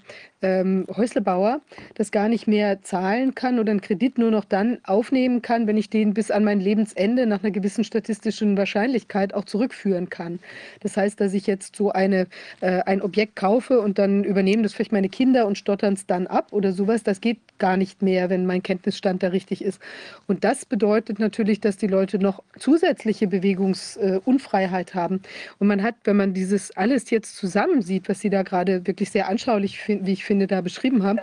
ähm, 0.45 0.85
Häuslebauer 0.95 1.61
das 1.95 2.11
gar 2.11 2.29
nicht 2.29 2.47
mehr 2.47 2.83
zahlen 2.83 3.33
kann 3.33 3.57
oder 3.57 3.71
einen 3.71 3.81
Kredit 3.81 4.17
nur 4.19 4.29
noch 4.29 4.45
dann 4.45 4.77
aufnehmen 4.83 5.41
kann, 5.41 5.65
wenn 5.65 5.77
ich 5.77 5.89
den 5.89 6.13
bis 6.13 6.29
an 6.29 6.43
mein 6.43 6.59
Lebensende 6.59 7.25
nach 7.25 7.43
einer 7.43 7.51
gewissen 7.51 7.83
statistischen 7.83 8.55
Wahrscheinlichkeit 8.57 9.33
auch 9.33 9.45
zurückführen 9.45 10.09
kann. 10.09 10.39
Das 10.81 10.97
heißt, 10.97 11.19
dass 11.19 11.33
ich 11.33 11.47
jetzt 11.47 11.75
so 11.75 11.91
eine, 11.91 12.27
äh, 12.61 12.81
ein 12.85 13.01
Objekt 13.01 13.35
kaufe 13.35 13.81
und 13.81 13.97
dann 13.97 14.23
übernehmen 14.23 14.61
das 14.61 14.73
vielleicht 14.73 14.91
meine 14.91 15.09
Kinder 15.09 15.47
und 15.47 15.57
stottern 15.57 15.93
es 15.93 16.05
dann 16.05 16.27
ab 16.27 16.49
oder 16.51 16.73
sowas, 16.73 17.01
das 17.01 17.21
geht 17.21 17.39
gar 17.57 17.77
nicht 17.77 18.01
mehr, 18.01 18.29
wenn 18.29 18.45
mein 18.45 18.61
Kenntnisstand 18.61 19.23
da 19.23 19.29
richtig 19.29 19.63
ist. 19.63 19.79
Und 20.27 20.43
das 20.43 20.65
bedeutet 20.65 21.19
natürlich, 21.19 21.59
dass 21.59 21.77
die 21.77 21.87
Leute 21.87 22.19
noch 22.19 22.43
zusätzliche 22.59 23.27
Bewegungsunfreiheit 23.27 24.91
äh, 24.91 24.93
haben. 24.93 25.21
Und 25.59 25.67
man 25.67 25.81
hat, 25.81 25.95
wenn 26.03 26.17
man 26.17 26.33
dieses 26.33 26.75
alles 26.75 27.09
jetzt 27.09 27.37
zusammensieht, 27.37 28.09
was 28.09 28.19
Sie 28.19 28.29
da 28.29 28.43
gerade 28.43 28.85
wirklich 28.85 29.09
sehr 29.09 29.29
anschaulich, 29.29 29.87
wie 29.87 30.11
ich 30.11 30.25
finde, 30.25 30.34
da 30.39 30.61
beschrieben 30.61 31.03
haben, 31.03 31.19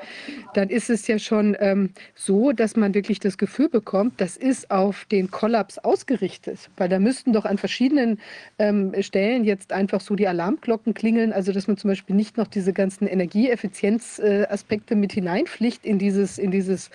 dann 0.54 0.68
ist 0.68 0.90
es 0.90 1.06
ja 1.06 1.18
schon 1.18 1.56
ähm, 1.60 1.90
so, 2.14 2.52
dass 2.52 2.76
man 2.76 2.94
wirklich 2.94 3.20
das 3.20 3.38
Gefühl 3.38 3.68
bekommt, 3.68 4.20
das 4.20 4.36
ist 4.36 4.70
auf 4.70 5.04
den 5.06 5.30
Kollaps 5.30 5.78
ausgerichtet. 5.78 6.70
Weil 6.76 6.88
da 6.88 6.98
müssten 6.98 7.32
doch 7.32 7.44
an 7.44 7.58
verschiedenen 7.58 8.18
ähm, 8.58 8.92
Stellen 9.00 9.44
jetzt 9.44 9.72
einfach 9.72 10.00
so 10.00 10.14
die 10.14 10.28
Alarmglocken 10.28 10.94
klingeln. 10.94 11.32
Also 11.32 11.52
dass 11.52 11.68
man 11.68 11.76
zum 11.76 11.88
Beispiel 11.88 12.16
nicht 12.16 12.36
noch 12.36 12.46
diese 12.46 12.72
ganzen 12.72 13.06
Energieeffizienzaspekte 13.06 14.94
mit 14.96 15.12
hineinpflicht 15.12 15.84
in 15.84 15.98
dieses, 15.98 16.38
in 16.38 16.50
dieses, 16.50 16.90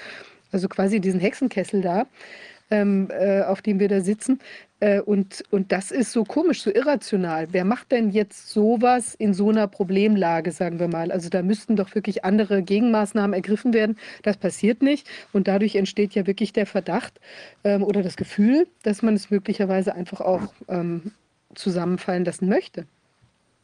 also 0.52 0.68
quasi 0.68 1.00
diesen 1.00 1.20
Hexenkessel 1.20 1.82
da 1.82 2.08
ähm, 2.70 3.10
äh, 3.12 3.42
auf 3.42 3.62
dem 3.62 3.80
wir 3.80 3.88
da 3.88 4.02
sitzen. 4.02 4.40
Äh, 4.80 5.02
und, 5.02 5.44
und 5.50 5.72
das 5.72 5.92
ist 5.92 6.12
so 6.12 6.24
komisch, 6.24 6.62
so 6.62 6.72
irrational. 6.72 7.48
Wer 7.52 7.66
macht 7.66 7.92
denn 7.92 8.12
jetzt 8.12 8.50
sowas 8.50 9.16
in 9.16 9.34
so 9.34 9.50
einer 9.50 9.68
Problemlage, 9.68 10.52
sagen 10.52 10.80
wir 10.80 10.88
mal? 10.88 11.12
Also 11.12 11.30
da 11.30 11.42
müssten 11.42 11.76
doch 11.76 11.96
wirklich 11.96 12.24
andere 12.24 12.62
Gegenmaßnahmen 12.62 13.34
ergriffen 13.34 13.74
werden. 13.74 13.98
Das 14.24 14.38
passiert 14.38 14.82
nicht. 14.82 15.08
Und 15.34 15.48
dadurch 15.48 15.76
entsteht 15.76 16.14
ja 16.14 16.28
wirklich 16.28 16.54
der 16.54 16.66
Verdacht 16.66 17.20
ähm, 17.64 17.84
oder 17.84 18.04
das 18.04 18.18
Gefühl, 18.18 18.68
dass 18.84 19.02
man 19.02 19.16
es 19.16 19.32
möglicherweise 19.32 19.96
einfach 19.96 20.22
auch 20.22 20.54
ähm, 20.68 21.12
zusammenfallen 21.56 22.26
lassen 22.26 22.48
möchte. 22.48 22.86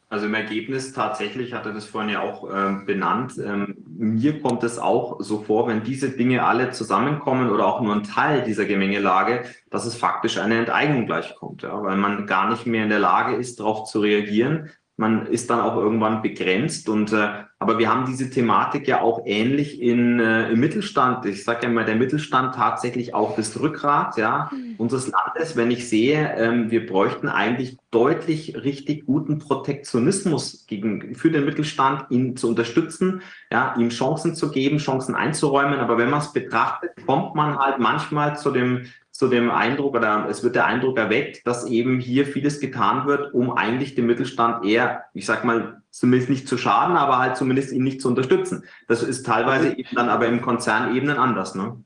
Also 0.08 0.26
im 0.26 0.34
Ergebnis 0.34 0.92
tatsächlich 0.92 1.54
hat 1.54 1.66
er 1.66 1.72
das 1.72 1.86
vorhin 1.86 2.10
ja 2.10 2.20
auch 2.20 2.48
ähm, 2.54 2.86
benannt. 2.86 3.34
Ähm, 3.38 3.76
mir 3.86 4.40
kommt 4.40 4.62
es 4.62 4.78
auch 4.78 5.20
so 5.20 5.42
vor, 5.42 5.66
wenn 5.66 5.82
diese 5.82 6.10
Dinge 6.10 6.44
alle 6.44 6.70
zusammenkommen 6.70 7.50
oder 7.50 7.66
auch 7.66 7.80
nur 7.80 7.94
ein 7.94 8.04
Teil 8.04 8.42
dieser 8.42 8.64
Gemengelage, 8.64 9.44
dass 9.70 9.86
es 9.86 9.96
faktisch 9.96 10.38
eine 10.38 10.58
Enteignung 10.58 11.06
gleichkommt, 11.06 11.62
ja, 11.62 11.82
weil 11.82 11.96
man 11.96 12.26
gar 12.26 12.50
nicht 12.50 12.66
mehr 12.66 12.84
in 12.84 12.90
der 12.90 12.98
Lage 12.98 13.34
ist, 13.34 13.60
darauf 13.60 13.84
zu 13.84 14.00
reagieren, 14.00 14.70
man 14.96 15.26
ist 15.26 15.50
dann 15.50 15.60
auch 15.60 15.76
irgendwann 15.76 16.22
begrenzt. 16.22 16.88
Und 16.88 17.12
äh, 17.12 17.44
aber 17.58 17.78
wir 17.78 17.90
haben 17.90 18.06
diese 18.06 18.30
Thematik 18.30 18.86
ja 18.86 19.00
auch 19.00 19.22
ähnlich 19.24 19.80
in, 19.80 20.20
äh, 20.20 20.50
im 20.50 20.60
Mittelstand. 20.60 21.24
Ich 21.24 21.44
sage 21.44 21.60
ja 21.62 21.70
immer, 21.70 21.84
der 21.84 21.96
Mittelstand 21.96 22.54
tatsächlich 22.54 23.14
auch 23.14 23.36
das 23.36 23.58
Rückgrat 23.58 24.16
ja, 24.18 24.50
mhm. 24.52 24.74
unseres 24.76 25.10
Landes. 25.10 25.56
Wenn 25.56 25.70
ich 25.70 25.88
sehe, 25.88 26.34
ähm, 26.36 26.70
wir 26.70 26.86
bräuchten 26.86 27.28
eigentlich 27.28 27.78
deutlich 27.90 28.56
richtig 28.62 29.06
guten 29.06 29.38
Protektionismus 29.38 30.66
gegen, 30.66 31.14
für 31.14 31.30
den 31.30 31.44
Mittelstand, 31.44 32.10
ihn 32.10 32.36
zu 32.36 32.48
unterstützen, 32.48 33.22
ja, 33.50 33.74
ihm 33.78 33.88
Chancen 33.88 34.34
zu 34.34 34.50
geben, 34.50 34.78
Chancen 34.78 35.14
einzuräumen. 35.14 35.78
Aber 35.78 35.96
wenn 35.96 36.10
man 36.10 36.20
es 36.20 36.32
betrachtet, 36.32 36.90
kommt 37.06 37.34
man 37.34 37.58
halt 37.58 37.78
manchmal 37.78 38.36
zu 38.36 38.50
dem 38.50 38.86
zu 39.14 39.28
dem 39.28 39.48
Eindruck 39.48 39.94
oder 39.94 40.26
es 40.28 40.42
wird 40.42 40.56
der 40.56 40.66
Eindruck 40.66 40.98
erweckt, 40.98 41.46
dass 41.46 41.68
eben 41.68 42.00
hier 42.00 42.26
vieles 42.26 42.58
getan 42.58 43.06
wird, 43.06 43.32
um 43.32 43.52
eigentlich 43.52 43.94
den 43.94 44.06
Mittelstand 44.06 44.66
eher, 44.66 45.04
ich 45.14 45.24
sag 45.24 45.44
mal, 45.44 45.82
zumindest 45.90 46.30
nicht 46.30 46.48
zu 46.48 46.58
schaden, 46.58 46.96
aber 46.96 47.18
halt 47.18 47.36
zumindest 47.36 47.72
ihn 47.72 47.84
nicht 47.84 48.00
zu 48.00 48.08
unterstützen. 48.08 48.64
Das 48.88 49.04
ist 49.04 49.24
teilweise 49.24 49.78
eben 49.78 49.94
dann 49.94 50.08
aber 50.08 50.26
im 50.26 50.42
Konzernebenen 50.42 51.16
anders, 51.16 51.54
ne? 51.54 51.76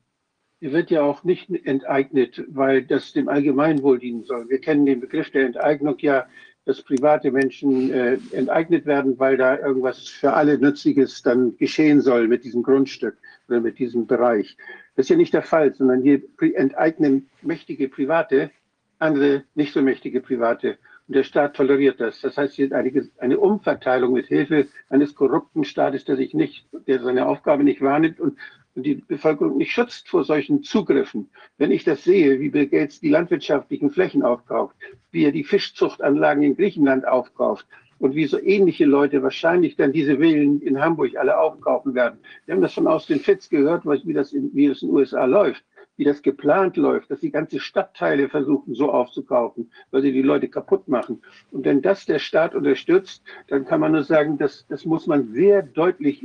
Er 0.60 0.72
wird 0.72 0.90
ja 0.90 1.02
auch 1.02 1.22
nicht 1.22 1.50
enteignet, 1.66 2.42
weil 2.48 2.82
das 2.82 3.12
dem 3.12 3.28
Allgemeinwohl 3.28 3.98
dienen 3.98 4.24
soll. 4.24 4.48
Wir 4.48 4.60
kennen 4.60 4.86
den 4.86 5.00
Begriff 5.00 5.30
der 5.30 5.46
Enteignung 5.46 5.96
ja, 5.98 6.26
dass 6.64 6.82
private 6.82 7.30
Menschen 7.30 7.92
äh, 7.92 8.18
enteignet 8.32 8.84
werden, 8.84 9.18
weil 9.18 9.36
da 9.36 9.58
irgendwas 9.58 10.08
für 10.08 10.32
alle 10.32 10.58
Nützliches 10.58 11.22
dann 11.22 11.56
geschehen 11.58 12.00
soll 12.00 12.26
mit 12.26 12.42
diesem 12.42 12.62
Grundstück 12.62 13.16
oder 13.48 13.60
mit 13.60 13.78
diesem 13.78 14.06
Bereich. 14.06 14.56
Das 14.98 15.04
ist 15.04 15.10
ja 15.10 15.16
nicht 15.16 15.32
der 15.32 15.44
Fall, 15.44 15.72
sondern 15.72 16.02
hier 16.02 16.22
enteignen 16.56 17.30
mächtige 17.42 17.88
Private 17.88 18.50
andere 18.98 19.44
nicht 19.54 19.72
so 19.72 19.82
mächtige 19.82 20.20
Private. 20.20 20.78
Und 21.06 21.14
der 21.14 21.22
Staat 21.22 21.54
toleriert 21.54 22.00
das. 22.00 22.20
Das 22.20 22.36
heißt, 22.36 22.54
hier 22.54 22.72
eine, 22.72 23.08
eine 23.18 23.38
Umverteilung 23.38 24.12
mit 24.12 24.26
Hilfe 24.26 24.66
eines 24.88 25.14
korrupten 25.14 25.64
Staates, 25.64 26.04
der 26.04 26.16
sich 26.16 26.34
nicht, 26.34 26.66
der 26.86 27.00
seine 27.00 27.26
Aufgabe 27.26 27.64
nicht 27.64 27.80
wahrnimmt 27.80 28.20
und, 28.20 28.38
und 28.74 28.82
die 28.84 28.96
Bevölkerung 28.96 29.56
nicht 29.56 29.72
schützt 29.72 30.08
vor 30.08 30.24
solchen 30.24 30.62
Zugriffen. 30.62 31.30
Wenn 31.56 31.70
ich 31.70 31.84
das 31.84 32.04
sehe, 32.04 32.40
wie 32.40 32.50
Bill 32.50 32.66
Gates 32.66 33.00
die 33.00 33.10
landwirtschaftlichen 33.10 33.90
Flächen 33.90 34.22
aufkauft, 34.22 34.76
wie 35.10 35.24
er 35.24 35.32
die 35.32 35.44
Fischzuchtanlagen 35.44 36.42
in 36.42 36.56
Griechenland 36.56 37.06
aufkauft, 37.06 37.66
und 37.98 38.14
wie 38.14 38.26
so 38.26 38.40
ähnliche 38.40 38.84
Leute 38.84 39.22
wahrscheinlich 39.22 39.76
dann 39.76 39.92
diese 39.92 40.18
Villen 40.18 40.60
in 40.62 40.80
Hamburg 40.80 41.16
alle 41.16 41.38
aufkaufen 41.38 41.94
werden. 41.94 42.18
Wir 42.46 42.54
haben 42.54 42.62
das 42.62 42.72
schon 42.72 42.86
aus 42.86 43.06
den 43.06 43.20
Fits 43.20 43.48
gehört, 43.48 43.84
wie 43.86 44.12
das 44.12 44.32
in, 44.32 44.54
wie 44.54 44.68
das 44.68 44.82
in 44.82 44.88
den 44.88 44.96
USA 44.96 45.24
läuft, 45.24 45.64
wie 45.96 46.04
das 46.04 46.22
geplant 46.22 46.76
läuft, 46.76 47.10
dass 47.10 47.20
sie 47.20 47.30
ganze 47.30 47.58
Stadtteile 47.58 48.28
versuchen 48.28 48.74
so 48.74 48.92
aufzukaufen, 48.92 49.72
weil 49.90 50.02
sie 50.02 50.12
die 50.12 50.22
Leute 50.22 50.48
kaputt 50.48 50.86
machen. 50.88 51.22
Und 51.50 51.64
wenn 51.64 51.82
das 51.82 52.06
der 52.06 52.20
Staat 52.20 52.54
unterstützt, 52.54 53.22
dann 53.48 53.64
kann 53.64 53.80
man 53.80 53.92
nur 53.92 54.04
sagen, 54.04 54.38
das, 54.38 54.66
das 54.68 54.84
muss 54.84 55.06
man 55.06 55.32
sehr 55.32 55.62
deutlich, 55.62 56.24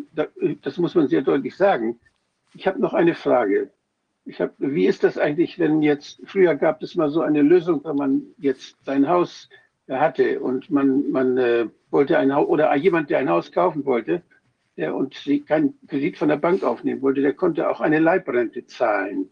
das 0.61 0.77
muss 0.77 0.95
man 0.95 1.07
sehr 1.07 1.21
deutlich 1.21 1.57
sagen. 1.57 1.99
Ich 2.53 2.67
habe 2.67 2.79
noch 2.79 2.93
eine 2.93 3.15
Frage. 3.15 3.71
Ich 4.25 4.39
hab, 4.39 4.53
wie 4.57 4.85
ist 4.85 5.03
das 5.03 5.17
eigentlich, 5.17 5.59
wenn 5.59 5.81
jetzt, 5.81 6.21
früher 6.25 6.55
gab 6.55 6.81
es 6.81 6.95
mal 6.95 7.09
so 7.09 7.21
eine 7.21 7.41
Lösung, 7.41 7.83
wenn 7.83 7.97
man 7.97 8.21
jetzt 8.37 8.77
sein 8.85 9.09
Haus 9.09 9.49
hatte 9.89 10.39
und 10.39 10.69
man, 10.69 11.11
man 11.11 11.37
äh, 11.37 11.67
wollte 11.91 12.17
ein 12.17 12.33
Haus 12.33 12.47
oder 12.47 12.73
jemand, 12.75 13.09
der 13.09 13.19
ein 13.19 13.29
Haus 13.29 13.51
kaufen 13.51 13.85
wollte 13.85 14.23
der, 14.77 14.95
und 14.95 15.15
keinen 15.45 15.77
Kredit 15.87 16.17
von 16.17 16.29
der 16.29 16.37
Bank 16.37 16.63
aufnehmen 16.63 17.01
wollte, 17.01 17.21
der 17.21 17.33
konnte 17.33 17.69
auch 17.69 17.81
eine 17.81 17.99
Leibrente 17.99 18.65
zahlen. 18.65 19.29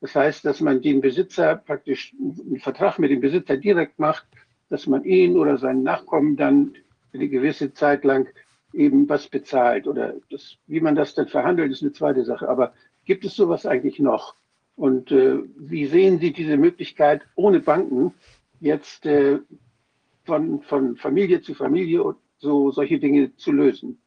Das 0.00 0.14
heißt, 0.16 0.44
dass 0.44 0.60
man 0.60 0.82
den 0.82 1.00
Besitzer 1.00 1.56
praktisch 1.56 2.14
einen 2.18 2.58
Vertrag 2.58 2.98
mit 2.98 3.10
dem 3.10 3.20
Besitzer 3.20 3.56
direkt 3.56 3.98
macht, 3.98 4.26
dass 4.68 4.86
man 4.86 5.04
ihn 5.04 5.36
oder 5.36 5.58
seinen 5.58 5.82
Nachkommen 5.82 6.36
dann 6.36 6.74
eine 7.12 7.28
gewisse 7.28 7.72
Zeit 7.72 8.04
lang 8.04 8.28
eben 8.72 9.08
was 9.08 9.28
bezahlt. 9.28 9.86
Oder 9.86 10.14
das, 10.30 10.56
wie 10.66 10.80
man 10.80 10.96
das 10.96 11.14
dann 11.14 11.28
verhandelt, 11.28 11.70
ist 11.70 11.82
eine 11.82 11.92
zweite 11.92 12.24
Sache. 12.24 12.48
Aber 12.48 12.74
gibt 13.04 13.24
es 13.24 13.36
sowas 13.36 13.64
eigentlich 13.64 14.00
noch? 14.00 14.34
Und 14.74 15.12
äh, 15.12 15.38
wie 15.56 15.86
sehen 15.86 16.18
Sie 16.18 16.32
diese 16.32 16.56
Möglichkeit, 16.56 17.22
ohne 17.36 17.60
Banken 17.60 18.14
jetzt 18.60 19.06
äh, 19.06 19.38
von, 20.24 20.62
von 20.62 20.96
Familie 20.96 21.42
zu 21.42 21.54
Familie 21.54 22.14
so 22.38 22.70
solche 22.70 22.98
Dinge 22.98 23.34
zu 23.36 23.52
lösen? 23.52 23.98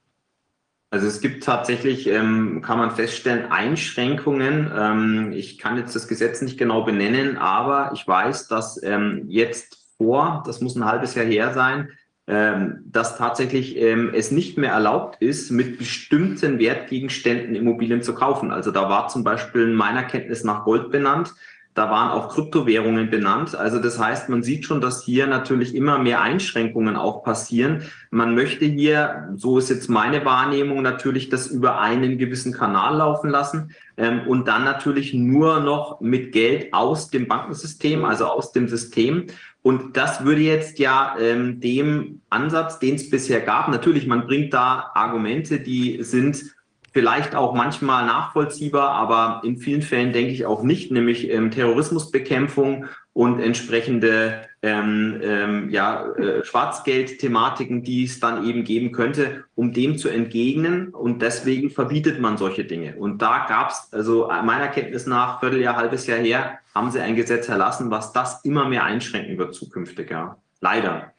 Also 0.91 1.07
es 1.07 1.19
gibt 1.19 1.43
tatsächlich, 1.43 2.07
ähm, 2.07 2.61
kann 2.61 2.77
man 2.77 2.91
feststellen, 2.91 3.51
Einschränkungen. 3.51 4.71
Ähm, 4.73 5.33
ich 5.33 5.57
kann 5.57 5.77
jetzt 5.77 5.95
das 5.95 6.07
Gesetz 6.07 6.41
nicht 6.41 6.57
genau 6.57 6.83
benennen, 6.83 7.37
aber 7.37 7.91
ich 7.93 8.07
weiß, 8.07 8.47
dass 8.47 8.81
ähm, 8.83 9.25
jetzt 9.27 9.77
vor, 9.97 10.43
das 10.45 10.61
muss 10.61 10.75
ein 10.75 10.85
halbes 10.85 11.15
Jahr 11.15 11.25
her 11.25 11.53
sein, 11.53 11.89
ähm, 12.27 12.81
dass 12.85 13.17
tatsächlich 13.17 13.77
ähm, 13.77 14.11
es 14.13 14.31
nicht 14.31 14.57
mehr 14.57 14.71
erlaubt 14.71 15.21
ist, 15.21 15.51
mit 15.51 15.77
bestimmten 15.77 16.59
Wertgegenständen 16.59 17.55
Immobilien 17.55 18.01
zu 18.01 18.15
kaufen. 18.15 18.51
Also 18.51 18.71
da 18.71 18.89
war 18.89 19.09
zum 19.09 19.23
Beispiel 19.23 19.63
in 19.63 19.75
meiner 19.75 20.03
Kenntnis 20.03 20.43
nach 20.43 20.63
Gold 20.63 20.91
benannt. 20.91 21.33
Da 21.75 21.89
waren 21.89 22.09
auch 22.09 22.29
Kryptowährungen 22.29 23.09
benannt. 23.09 23.53
Also 23.53 23.79
das 23.79 23.99
heißt, 23.99 24.29
man 24.29 24.43
sieht 24.43 24.63
schon, 24.63 24.79
dass 24.79 25.03
hier 25.03 25.27
natürlich 25.27 25.75
immer 25.75 25.99
mehr 25.99 26.21
Einschränkungen 26.21 26.95
auch 26.95 27.21
passieren. 27.21 27.83
Man 28.11 28.33
möchte 28.33 28.63
hier, 28.63 29.27
so 29.35 29.57
ist 29.57 29.69
jetzt 29.69 29.89
meine 29.89 30.23
Wahrnehmung, 30.23 30.81
natürlich 30.81 31.27
das 31.27 31.47
über 31.47 31.81
einen 31.81 32.17
gewissen 32.17 32.53
Kanal 32.53 32.95
laufen 32.95 33.29
lassen 33.29 33.71
ähm, 33.97 34.21
und 34.25 34.47
dann 34.47 34.63
natürlich 34.63 35.13
nur 35.13 35.59
noch 35.59 35.99
mit 35.99 36.31
Geld 36.31 36.73
aus 36.73 37.09
dem 37.09 37.27
Bankensystem, 37.27 38.05
also 38.05 38.27
aus 38.27 38.53
dem 38.53 38.69
System. 38.69 39.27
Und 39.61 39.97
das 39.97 40.23
würde 40.23 40.41
jetzt 40.41 40.79
ja 40.79 41.17
ähm, 41.19 41.59
dem 41.59 42.21
Ansatz, 42.29 42.79
den 42.79 42.95
es 42.95 43.09
bisher 43.09 43.41
gab, 43.41 43.67
natürlich, 43.67 44.07
man 44.07 44.27
bringt 44.27 44.53
da 44.53 44.91
Argumente, 44.93 45.59
die 45.59 46.01
sind 46.03 46.54
vielleicht 46.95 47.35
auch 47.35 47.53
manchmal 47.53 48.05
nachvollziehbar, 48.05 48.91
aber 48.91 49.41
in 49.43 49.57
vielen 49.57 49.81
Fällen 49.81 50.13
denke 50.13 50.31
ich 50.31 50.45
auch 50.45 50.63
nicht, 50.63 50.93
nämlich 50.93 51.29
ähm, 51.29 51.51
Terrorismusbekämpfung 51.51 52.85
und 53.11 53.41
entsprechende 53.41 54.43
ähm, 54.61 55.19
ähm, 55.21 55.69
ja, 55.71 56.07
äh, 56.13 56.45
Schwarzgeld-Thematiken, 56.45 57.83
die 57.83 58.05
es 58.05 58.21
dann 58.21 58.47
eben 58.47 58.63
geben 58.63 58.93
könnte, 58.93 59.43
um 59.55 59.73
dem 59.73 59.97
zu 59.97 60.07
entgegnen. 60.07 60.87
Und 60.91 61.21
deswegen 61.21 61.69
verbietet 61.69 62.21
man 62.21 62.37
solche 62.37 62.63
Dinge. 62.63 62.95
Und 62.95 63.21
da 63.21 63.45
gab 63.45 63.71
es, 63.71 63.89
also 63.91 64.29
meiner 64.45 64.69
Kenntnis 64.69 65.05
nach, 65.05 65.41
Vierteljahr, 65.41 65.75
halbes 65.75 66.07
Jahr 66.07 66.19
her, 66.19 66.59
haben 66.73 66.91
sie 66.91 67.01
ein 67.01 67.17
Gesetz 67.17 67.49
erlassen, 67.49 67.91
was 67.91 68.13
das 68.13 68.45
immer 68.45 68.69
mehr 68.69 68.85
einschränken 68.85 69.37
wird 69.37 69.53
zukünftig. 69.53 70.11
Ja. 70.11 70.37
Leider 70.61 71.11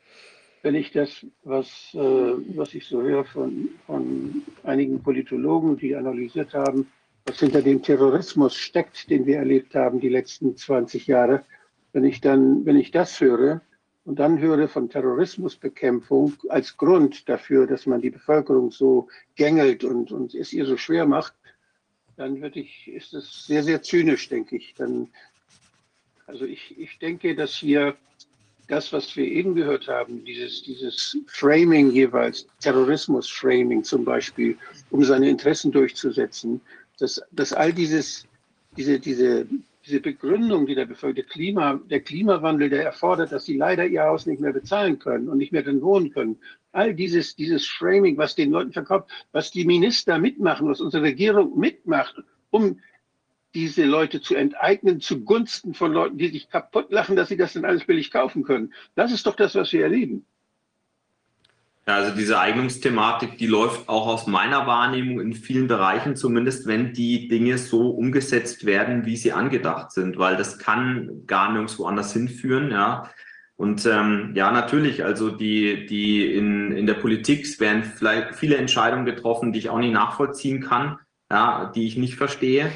wenn 0.67 0.75
ich 0.75 0.91
das, 0.91 1.25
was, 1.45 1.95
äh, 1.95 1.99
was 2.57 2.75
ich 2.75 2.89
so 2.89 3.01
höre 3.01 3.25
von, 3.25 3.69
von 3.87 4.43
einigen 4.65 5.01
Politologen, 5.01 5.77
die 5.77 5.95
analysiert 5.95 6.55
haben, 6.55 6.91
was 7.25 7.39
hinter 7.39 7.63
dem 7.63 7.81
Terrorismus 7.81 8.57
steckt, 8.57 9.09
den 9.09 9.27
wir 9.27 9.37
erlebt 9.37 9.77
haben 9.77 10.01
die 10.01 10.09
letzten 10.09 10.57
20 10.57 11.07
Jahre, 11.07 11.45
wenn 11.93 12.03
ich 12.03 12.21
dann, 12.21 12.67
wenn 12.67 12.77
ich 12.77 12.91
das 12.91 13.21
höre 13.21 13.61
und 14.07 14.19
dann 14.19 14.41
höre 14.41 14.67
von 14.67 14.91
Terrorismusbekämpfung 14.91 16.35
als 16.49 16.77
Grund 16.77 17.29
dafür, 17.29 17.69
dass 17.69 17.87
man 17.87 18.01
die 18.01 18.11
Bevölkerung 18.11 18.73
so 18.73 19.07
gängelt 19.37 19.85
und, 19.85 20.11
und 20.11 20.35
es 20.35 20.53
ihr 20.53 20.67
so 20.67 20.77
schwer 20.77 21.07
macht, 21.07 21.35
dann 22.17 22.43
würde 22.43 22.59
ich, 22.59 22.89
ist 22.89 23.15
es 23.15 23.47
sehr, 23.47 23.63
sehr 23.63 23.83
zynisch, 23.83 24.29
denke 24.29 24.57
ich. 24.57 24.75
Dann, 24.75 25.11
also 26.27 26.45
ich, 26.45 26.77
ich 26.77 26.99
denke, 26.99 27.37
dass 27.37 27.53
hier 27.53 27.95
das, 28.69 28.93
was 28.93 29.17
wir 29.17 29.25
eben 29.25 29.55
gehört 29.55 29.89
haben, 29.89 30.25
dieses, 30.25 30.63
dieses 30.63 31.17
Framing 31.27 31.91
jeweils, 31.91 32.47
Terrorismus-Framing 32.61 33.85
zum 33.85 34.05
Beispiel, 34.05 34.57
um 34.91 35.05
seine 35.05 35.29
Interessen 35.29 35.71
durchzusetzen, 35.73 36.61
dass, 36.99 37.23
dass 37.33 37.53
all 37.53 37.73
dieses, 37.73 38.27
diese, 38.77 38.99
diese, 38.99 39.47
diese 39.85 40.01
Begründung, 40.01 40.67
die 40.67 40.75
der 40.75 40.87
Bevölkerung, 40.87 41.29
Klima, 41.31 41.81
der 41.89 42.01
Klimawandel, 42.01 42.69
der 42.71 42.85
erfordert, 42.85 43.31
dass 43.31 43.45
sie 43.45 43.57
leider 43.57 43.87
ihr 43.87 44.03
Haus 44.03 44.27
nicht 44.27 44.41
mehr 44.41 44.53
bezahlen 44.53 44.99
können 44.99 45.29
und 45.29 45.39
nicht 45.39 45.53
mehr 45.53 45.63
drin 45.63 45.83
wohnen 45.83 46.13
können. 46.13 46.39
All 46.73 46.93
dieses, 46.93 47.37
dieses 47.37 47.67
Framing, 47.67 48.19
was 48.19 48.35
den 48.35 48.51
Leuten 48.51 48.73
verkauft, 48.73 49.09
was 49.33 49.51
die 49.51 49.65
Minister 49.65 50.19
mitmachen, 50.19 50.69
was 50.69 50.81
unsere 50.81 51.05
Regierung 51.05 51.59
mitmacht, 51.59 52.17
um 52.51 52.81
diese 53.55 53.85
Leute 53.85 54.21
zu 54.21 54.35
enteignen 54.35 55.01
zugunsten 55.01 55.75
von 55.75 55.93
Leuten, 55.93 56.19
die 56.19 56.29
sich 56.29 56.51
kaputt 56.51 56.91
lachen, 56.91 57.17
dass 57.17 57.29
sie 57.29 57.37
das 57.37 57.55
dann 57.55 57.65
alles 57.65 57.85
billig 57.85 58.11
kaufen 58.11 58.43
können. 58.43 58.73
Das 58.95 59.13
ist 59.13 59.27
doch 59.27 59.37
das, 59.37 59.55
was 59.55 59.73
wir 59.73 59.83
erleben. 59.83 60.27
Ja, 61.89 61.95
also 61.95 62.17
diese 62.17 62.41
Eignungsthematik, 62.41 63.39
die 63.39 63.47
läuft 63.47 63.89
auch 63.89 64.09
aus 64.09 64.27
meiner 64.27 64.67
Wahrnehmung 64.67 65.21
in 65.21 65.35
vielen 65.35 65.69
Bereichen, 65.69 66.17
zumindest 66.17 66.67
wenn 66.67 66.93
die 66.93 67.29
Dinge 67.29 67.59
so 67.59 67.91
umgesetzt 67.91 68.67
werden, 68.67 69.07
wie 69.07 69.17
sie 69.17 69.33
angedacht 69.33 69.93
sind, 69.93 70.19
weil 70.19 70.37
das 70.37 70.59
kann 70.59 71.23
gar 71.29 71.53
nirgendwo 71.53 71.85
anders 71.87 72.13
hinführen. 72.13 72.73
Ja. 72.73 73.09
Und 73.55 73.87
ähm, 73.87 74.33
ja, 74.35 74.51
natürlich, 74.51 75.05
also 75.05 75.31
die, 75.31 75.87
die 75.87 76.35
in, 76.35 76.73
in 76.73 76.87
der 76.87 76.95
Politik 76.95 77.47
werden 77.61 77.85
vielleicht 77.85 78.35
viele 78.35 78.57
Entscheidungen 78.57 79.07
getroffen, 79.07 79.53
die 79.53 79.61
ich 79.61 79.71
auch 79.71 79.79
nicht 79.79 79.93
nachvollziehen 79.93 80.61
kann, 80.61 80.99
ja, 81.31 81.71
die 81.73 81.87
ich 81.87 81.97
nicht 81.97 82.17
verstehe. 82.17 82.71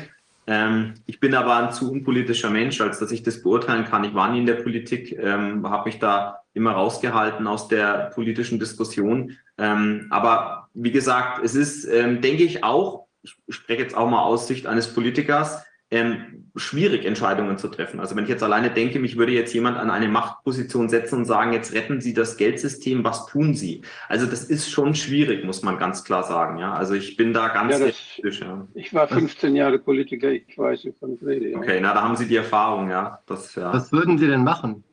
Ähm, 0.47 0.95
ich 1.07 1.21
bin 1.21 1.35
aber 1.35 1.57
ein 1.57 1.73
zu 1.73 1.91
unpolitischer 1.91 2.51
Mensch, 2.51 2.81
als 2.81 2.99
dass 2.99 3.13
ich 3.13 3.23
das 3.23 3.43
beurteilen 3.43 3.85
kann. 3.85 4.05
Ich 4.05 4.15
war 4.15 4.31
nie 4.31 4.41
in 4.41 4.47
der 4.47 4.55
Politik, 4.55 5.17
ähm, 5.19 5.69
habe 5.69 5.89
mich 5.89 5.99
da 5.99 6.41
immer 6.55 6.73
rausgehalten 6.73 7.47
aus 7.47 7.69
der 7.69 8.11
politischen 8.15 8.59
Diskussion. 8.59 9.37
Ähm, 9.59 10.07
aber 10.11 10.69
wie 10.75 10.91
gesagt, 10.91 11.45
es 11.45 11.55
ist, 11.55 11.85
ähm, 11.85 12.21
denke 12.21 12.43
ich, 12.43 12.65
auch, 12.65 13.07
ich 13.23 13.37
spreche 13.49 13.83
jetzt 13.83 13.97
auch 13.97 14.09
mal 14.09 14.23
aus 14.23 14.49
Sicht 14.49 14.67
eines 14.67 14.93
Politikers, 14.93 15.65
ähm, 15.91 16.51
schwierig, 16.57 17.05
Entscheidungen 17.05 17.59
zu 17.59 17.69
treffen. 17.69 18.01
Also 18.01 18.15
wenn 18.17 18.25
ich 18.25 18.31
jetzt 18.31 18.43
alleine 18.43 18.71
denke, 18.71 18.99
mich 18.99 19.17
würde 19.17 19.33
jetzt 19.33 19.53
jemand 19.53 19.77
an 19.77 19.91
eine 19.91 20.09
Machtposition 20.09 20.89
setzen 20.89 21.17
und 21.17 21.25
sagen, 21.25 21.53
jetzt 21.53 21.75
retten 21.75 22.01
Sie 22.01 22.15
das 22.15 22.37
Geldsystem, 22.37 23.03
was 23.03 23.27
tun 23.27 23.55
Sie? 23.55 23.83
Also 24.09 24.27
das 24.27 24.45
ist 24.45 24.71
schon 24.71 24.95
schwierig, 24.95 25.45
muss 25.45 25.63
man 25.63 25.79
ganz 25.79 26.05
klar 26.05 26.23
sagen. 26.23 26.59
Ja, 26.59 26.75
also 26.75 26.95
ich 26.95 27.17
bin 27.17 27.33
da 27.33 27.49
ganz 27.49 27.79
ja, 27.79 27.87
das, 27.87 28.39
ja. 28.39 28.67
Ich 28.75 28.95
war 28.95 29.09
15 29.09 29.57
Jahre 29.57 29.79
Politiker, 29.79 30.31
ich 30.31 30.57
weiß, 30.57 30.87
wovon 30.87 31.15
ich 31.15 31.27
rede. 31.27 31.51
Ja. 31.51 31.59
Okay, 31.59 31.81
na, 31.81 31.95
da 31.95 32.03
haben 32.03 32.17
Sie 32.17 32.27
die 32.27 32.37
Erfahrung, 32.37 32.91
ja. 32.91 33.21
Das, 33.27 33.55
ja. 33.55 33.73
Was 33.73 33.91
würden 33.93 34.19
Sie 34.19 34.29
denn 34.29 34.45
machen? 34.45 34.85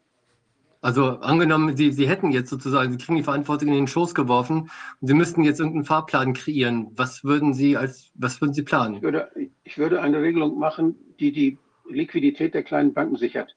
Also 0.81 1.19
angenommen, 1.19 1.75
Sie, 1.75 1.91
Sie 1.91 2.07
hätten 2.07 2.31
jetzt 2.31 2.49
sozusagen, 2.49 2.91
Sie 2.91 2.97
kriegen 2.97 3.17
die 3.17 3.23
Verantwortung 3.23 3.69
in 3.69 3.75
den 3.75 3.87
Schoß 3.87 4.13
geworfen 4.13 4.69
und 5.01 5.07
Sie 5.07 5.13
müssten 5.13 5.43
jetzt 5.43 5.59
irgendeinen 5.59 5.85
Fahrplan 5.85 6.33
kreieren. 6.33 6.91
Was 6.95 7.23
würden 7.23 7.53
Sie 7.53 7.77
als, 7.77 8.11
was 8.15 8.39
würden 8.41 8.53
Sie 8.53 8.63
planen? 8.63 8.95
Ich 8.95 9.01
würde, 9.01 9.29
ich 9.63 9.77
würde 9.77 10.01
eine 10.01 10.21
Regelung 10.21 10.59
machen, 10.59 10.95
die 11.19 11.31
die 11.31 11.57
Liquidität 11.89 12.53
der 12.53 12.63
kleinen 12.63 12.93
Banken 12.93 13.15
sichert. 13.15 13.55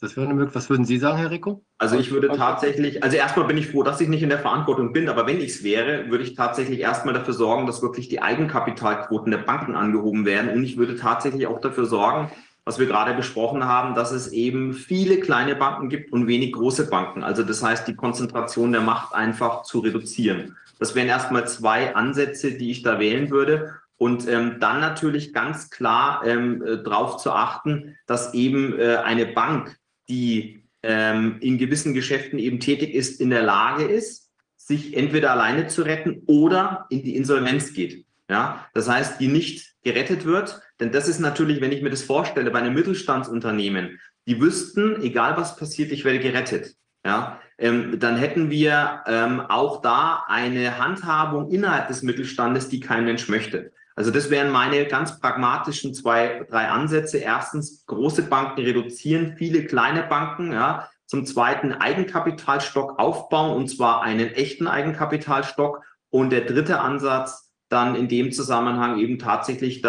Das 0.00 0.16
wäre 0.16 0.28
eine 0.28 0.54
Was 0.54 0.70
würden 0.70 0.86
Sie 0.86 0.96
sagen, 0.96 1.18
Herr 1.18 1.30
Rico? 1.30 1.62
Also 1.76 1.98
ich 1.98 2.10
würde 2.10 2.28
tatsächlich, 2.28 3.04
also 3.04 3.18
erstmal 3.18 3.46
bin 3.46 3.58
ich 3.58 3.66
froh, 3.66 3.82
dass 3.82 4.00
ich 4.00 4.08
nicht 4.08 4.22
in 4.22 4.30
der 4.30 4.38
Verantwortung 4.38 4.94
bin, 4.94 5.10
aber 5.10 5.26
wenn 5.26 5.38
ich 5.38 5.50
es 5.50 5.62
wäre, 5.62 6.10
würde 6.10 6.24
ich 6.24 6.34
tatsächlich 6.34 6.80
erstmal 6.80 7.12
dafür 7.12 7.34
sorgen, 7.34 7.66
dass 7.66 7.82
wirklich 7.82 8.08
die 8.08 8.22
Eigenkapitalquoten 8.22 9.30
der 9.30 9.38
Banken 9.38 9.74
angehoben 9.74 10.24
werden 10.24 10.52
und 10.52 10.64
ich 10.64 10.78
würde 10.78 10.96
tatsächlich 10.96 11.46
auch 11.46 11.60
dafür 11.60 11.84
sorgen, 11.84 12.30
was 12.70 12.78
wir 12.78 12.86
gerade 12.86 13.14
besprochen 13.14 13.64
haben, 13.64 13.96
dass 13.96 14.12
es 14.12 14.30
eben 14.30 14.74
viele 14.74 15.18
kleine 15.18 15.56
Banken 15.56 15.88
gibt 15.88 16.12
und 16.12 16.28
wenig 16.28 16.52
große 16.52 16.88
Banken. 16.88 17.24
Also 17.24 17.42
das 17.42 17.64
heißt, 17.64 17.88
die 17.88 17.96
Konzentration 17.96 18.70
der 18.70 18.80
Macht 18.80 19.12
einfach 19.12 19.62
zu 19.64 19.80
reduzieren. 19.80 20.56
Das 20.78 20.94
wären 20.94 21.08
erstmal 21.08 21.48
zwei 21.48 21.96
Ansätze, 21.96 22.52
die 22.52 22.70
ich 22.70 22.82
da 22.82 23.00
wählen 23.00 23.28
würde. 23.30 23.74
Und 23.96 24.28
ähm, 24.28 24.58
dann 24.60 24.78
natürlich 24.78 25.32
ganz 25.32 25.68
klar 25.70 26.24
ähm, 26.24 26.62
äh, 26.62 26.80
darauf 26.80 27.16
zu 27.16 27.32
achten, 27.32 27.96
dass 28.06 28.34
eben 28.34 28.78
äh, 28.78 28.98
eine 28.98 29.26
Bank, 29.26 29.76
die 30.08 30.62
ähm, 30.84 31.38
in 31.40 31.58
gewissen 31.58 31.92
Geschäften 31.92 32.38
eben 32.38 32.60
tätig 32.60 32.94
ist, 32.94 33.20
in 33.20 33.30
der 33.30 33.42
Lage 33.42 33.82
ist, 33.82 34.30
sich 34.56 34.96
entweder 34.96 35.32
alleine 35.32 35.66
zu 35.66 35.82
retten 35.82 36.22
oder 36.26 36.86
in 36.88 37.02
die 37.02 37.16
Insolvenz 37.16 37.74
geht. 37.74 38.06
Ja, 38.28 38.68
das 38.74 38.88
heißt, 38.88 39.18
die 39.18 39.26
nicht 39.26 39.74
gerettet 39.82 40.24
wird, 40.24 40.60
denn 40.80 40.92
das 40.92 41.08
ist 41.08 41.20
natürlich, 41.20 41.60
wenn 41.60 41.72
ich 41.72 41.82
mir 41.82 41.90
das 41.90 42.02
vorstelle, 42.02 42.50
bei 42.50 42.58
einem 42.58 42.74
Mittelstandsunternehmen, 42.74 44.00
die 44.26 44.40
wüssten, 44.40 45.02
egal 45.02 45.36
was 45.36 45.56
passiert, 45.56 45.92
ich 45.92 46.04
werde 46.04 46.20
gerettet. 46.20 46.74
Ja, 47.04 47.40
ähm, 47.56 47.98
dann 47.98 48.16
hätten 48.16 48.50
wir 48.50 49.02
ähm, 49.06 49.40
auch 49.40 49.80
da 49.80 50.24
eine 50.28 50.78
Handhabung 50.78 51.50
innerhalb 51.50 51.88
des 51.88 52.02
Mittelstandes, 52.02 52.68
die 52.68 52.80
kein 52.80 53.04
Mensch 53.04 53.28
möchte. 53.28 53.72
Also 53.96 54.10
das 54.10 54.30
wären 54.30 54.50
meine 54.50 54.86
ganz 54.86 55.20
pragmatischen 55.20 55.94
zwei, 55.94 56.46
drei 56.48 56.68
Ansätze. 56.68 57.18
Erstens, 57.18 57.84
große 57.86 58.22
Banken 58.22 58.62
reduzieren, 58.62 59.34
viele 59.36 59.64
kleine 59.64 60.02
Banken. 60.02 60.52
Ja. 60.52 60.88
Zum 61.06 61.26
Zweiten, 61.26 61.72
Eigenkapitalstock 61.72 62.98
aufbauen, 62.98 63.56
und 63.56 63.68
zwar 63.68 64.02
einen 64.02 64.30
echten 64.30 64.66
Eigenkapitalstock. 64.66 65.82
Und 66.08 66.30
der 66.30 66.42
dritte 66.42 66.80
Ansatz, 66.80 67.52
dann 67.68 67.94
in 67.94 68.08
dem 68.08 68.32
Zusammenhang 68.32 68.98
eben 68.98 69.18
tatsächlich 69.18 69.82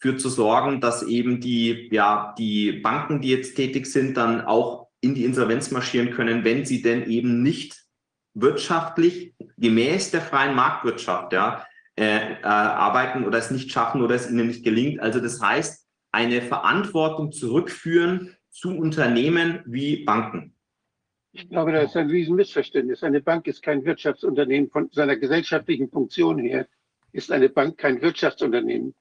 dafür 0.00 0.18
zu 0.18 0.28
sorgen, 0.28 0.80
dass 0.80 1.02
eben 1.02 1.40
die, 1.40 1.88
ja, 1.92 2.34
die 2.38 2.72
Banken, 2.72 3.20
die 3.20 3.28
jetzt 3.28 3.54
tätig 3.54 3.86
sind, 3.86 4.16
dann 4.16 4.40
auch 4.40 4.88
in 5.00 5.14
die 5.14 5.24
Insolvenz 5.24 5.70
marschieren 5.70 6.10
können, 6.10 6.44
wenn 6.44 6.64
sie 6.64 6.82
denn 6.82 7.08
eben 7.08 7.42
nicht 7.42 7.84
wirtschaftlich 8.34 9.34
gemäß 9.58 10.10
der 10.10 10.20
freien 10.22 10.54
Marktwirtschaft 10.54 11.32
ja, 11.32 11.66
äh, 11.96 12.32
äh, 12.32 12.44
arbeiten 12.44 13.24
oder 13.24 13.38
es 13.38 13.50
nicht 13.50 13.70
schaffen 13.70 14.02
oder 14.02 14.14
es 14.14 14.30
ihnen 14.30 14.46
nicht 14.46 14.64
gelingt. 14.64 15.00
Also 15.00 15.20
das 15.20 15.40
heißt, 15.40 15.86
eine 16.12 16.42
Verantwortung 16.42 17.32
zurückführen 17.32 18.36
zu 18.50 18.76
Unternehmen 18.76 19.62
wie 19.66 20.04
Banken. 20.04 20.54
Ich 21.32 21.48
glaube, 21.48 21.72
das 21.72 21.90
ist 21.90 21.96
ein 21.96 22.10
Riesenmissverständnis. 22.10 23.04
Eine 23.04 23.20
Bank 23.20 23.46
ist 23.46 23.62
kein 23.62 23.84
Wirtschaftsunternehmen 23.84 24.70
von 24.70 24.88
seiner 24.92 25.16
gesellschaftlichen 25.16 25.88
Funktion 25.90 26.38
her 26.38 26.66
ist 27.12 27.30
eine 27.32 27.48
Bank 27.48 27.76
kein 27.76 28.00
Wirtschaftsunternehmen. 28.02 28.94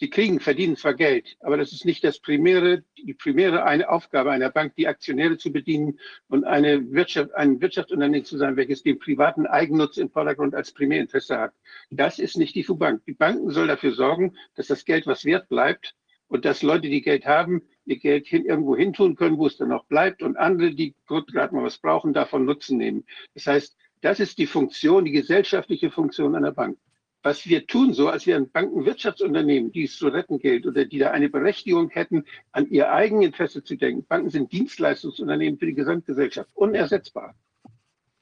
Sie 0.00 0.08
kriegen, 0.08 0.40
verdienen 0.40 0.76
zwar 0.76 0.94
Geld, 0.94 1.36
aber 1.40 1.58
das 1.58 1.72
ist 1.72 1.84
nicht 1.84 2.02
das 2.04 2.20
primäre, 2.20 2.84
die 2.96 3.12
primäre 3.12 3.64
eine 3.64 3.90
Aufgabe 3.90 4.30
einer 4.30 4.48
Bank, 4.48 4.74
die 4.76 4.88
Aktionäre 4.88 5.36
zu 5.36 5.52
bedienen 5.52 6.00
und 6.28 6.44
eine 6.44 6.90
Wirtschaft, 6.90 7.34
ein 7.34 7.60
Wirtschaftsunternehmen 7.60 8.24
zu 8.24 8.38
sein, 8.38 8.56
welches 8.56 8.82
den 8.82 8.98
privaten 8.98 9.44
Eigennutz 9.44 9.98
im 9.98 10.08
Vordergrund 10.08 10.54
als 10.54 10.72
Primärinteresse 10.72 11.38
hat. 11.38 11.52
Das 11.90 12.18
ist 12.18 12.38
nicht 12.38 12.54
die 12.54 12.62
Bank. 12.62 13.02
Die 13.04 13.12
Banken 13.12 13.50
soll 13.50 13.66
dafür 13.66 13.92
sorgen, 13.92 14.34
dass 14.54 14.68
das 14.68 14.86
Geld 14.86 15.06
was 15.06 15.26
wert 15.26 15.50
bleibt 15.50 15.94
und 16.28 16.46
dass 16.46 16.62
Leute, 16.62 16.88
die 16.88 17.02
Geld 17.02 17.26
haben, 17.26 17.60
ihr 17.84 17.98
Geld 17.98 18.26
hin, 18.26 18.46
irgendwo 18.46 18.74
hin 18.74 18.94
tun 18.94 19.16
können, 19.16 19.36
wo 19.36 19.48
es 19.48 19.58
dann 19.58 19.70
auch 19.70 19.84
bleibt 19.84 20.22
und 20.22 20.38
andere, 20.38 20.72
die 20.74 20.94
gerade 21.06 21.54
mal 21.54 21.64
was 21.64 21.76
brauchen, 21.76 22.14
davon 22.14 22.46
Nutzen 22.46 22.78
nehmen. 22.78 23.04
Das 23.34 23.46
heißt, 23.46 23.76
das 24.00 24.18
ist 24.18 24.38
die 24.38 24.46
Funktion, 24.46 25.04
die 25.04 25.10
gesellschaftliche 25.10 25.90
Funktion 25.90 26.34
einer 26.34 26.52
Bank 26.52 26.78
was 27.22 27.46
wir 27.46 27.66
tun, 27.66 27.92
so 27.92 28.08
als 28.08 28.26
wären 28.26 28.50
Banken 28.50 28.84
Wirtschaftsunternehmen, 28.84 29.72
die 29.72 29.84
es 29.84 29.96
zu 29.96 30.08
retten 30.08 30.38
gilt 30.38 30.66
oder 30.66 30.84
die 30.84 30.98
da 30.98 31.10
eine 31.10 31.28
Berechtigung 31.28 31.90
hätten, 31.90 32.24
an 32.52 32.66
ihr 32.68 32.90
Eigeninteresse 32.92 33.62
zu 33.62 33.76
denken. 33.76 34.04
Banken 34.06 34.30
sind 34.30 34.52
Dienstleistungsunternehmen 34.52 35.58
für 35.58 35.66
die 35.66 35.74
Gesamtgesellschaft, 35.74 36.48
unersetzbar. 36.54 37.34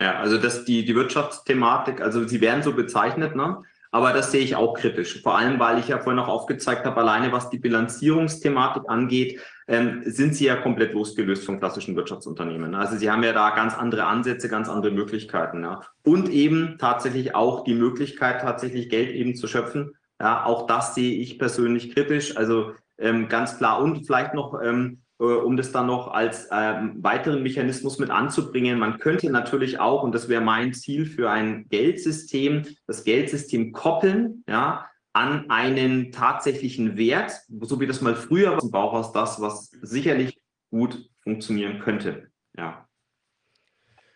Ja, 0.00 0.18
also 0.18 0.38
das 0.38 0.64
die, 0.64 0.84
die 0.84 0.94
Wirtschaftsthematik, 0.94 2.00
also 2.00 2.26
sie 2.26 2.40
werden 2.40 2.62
so 2.62 2.72
bezeichnet, 2.72 3.34
ne? 3.34 3.62
Aber 3.90 4.12
das 4.12 4.32
sehe 4.32 4.42
ich 4.42 4.54
auch 4.54 4.74
kritisch. 4.74 5.22
Vor 5.22 5.36
allem, 5.36 5.58
weil 5.58 5.78
ich 5.78 5.88
ja 5.88 5.98
vorhin 5.98 6.16
noch 6.16 6.28
aufgezeigt 6.28 6.84
habe, 6.84 7.00
alleine 7.00 7.32
was 7.32 7.50
die 7.50 7.58
Bilanzierungsthematik 7.58 8.82
angeht, 8.86 9.40
ähm, 9.66 10.02
sind 10.04 10.34
sie 10.34 10.46
ja 10.46 10.56
komplett 10.56 10.92
losgelöst 10.92 11.44
von 11.44 11.58
klassischen 11.58 11.96
Wirtschaftsunternehmen. 11.96 12.74
Also 12.74 12.96
sie 12.96 13.10
haben 13.10 13.22
ja 13.22 13.32
da 13.32 13.50
ganz 13.50 13.74
andere 13.74 14.04
Ansätze, 14.04 14.48
ganz 14.48 14.68
andere 14.68 14.92
Möglichkeiten. 14.92 15.62
Ja. 15.62 15.80
Und 16.04 16.28
eben 16.28 16.76
tatsächlich 16.78 17.34
auch 17.34 17.64
die 17.64 17.74
Möglichkeit, 17.74 18.40
tatsächlich 18.40 18.88
Geld 18.88 19.10
eben 19.10 19.34
zu 19.36 19.46
schöpfen. 19.46 19.94
Ja, 20.20 20.44
auch 20.44 20.66
das 20.66 20.94
sehe 20.94 21.14
ich 21.18 21.38
persönlich 21.38 21.94
kritisch. 21.94 22.36
Also 22.36 22.72
ähm, 22.98 23.28
ganz 23.28 23.58
klar. 23.58 23.80
Und 23.80 24.06
vielleicht 24.06 24.34
noch 24.34 24.60
ähm, 24.62 25.00
äh, 25.00 25.07
um 25.18 25.56
das 25.56 25.72
dann 25.72 25.86
noch 25.86 26.08
als 26.08 26.48
ähm, 26.52 27.02
weiteren 27.02 27.42
Mechanismus 27.42 27.98
mit 27.98 28.10
anzubringen. 28.10 28.78
Man 28.78 28.98
könnte 28.98 29.30
natürlich 29.30 29.80
auch, 29.80 30.02
und 30.02 30.14
das 30.14 30.28
wäre 30.28 30.40
mein 30.40 30.72
Ziel 30.72 31.06
für 31.06 31.30
ein 31.30 31.66
Geldsystem, 31.68 32.62
das 32.86 33.04
Geldsystem 33.04 33.72
koppeln, 33.72 34.44
ja, 34.48 34.86
an 35.12 35.50
einen 35.50 36.12
tatsächlichen 36.12 36.96
Wert, 36.96 37.32
so 37.62 37.80
wie 37.80 37.86
das 37.86 38.00
mal 38.00 38.14
früher 38.14 38.52
war 38.52 38.62
im 38.62 38.70
Bauhaus, 38.70 39.12
das, 39.12 39.40
was 39.40 39.70
sicherlich 39.82 40.40
gut 40.70 41.10
funktionieren 41.22 41.80
könnte. 41.80 42.30
Ja. 42.56 42.87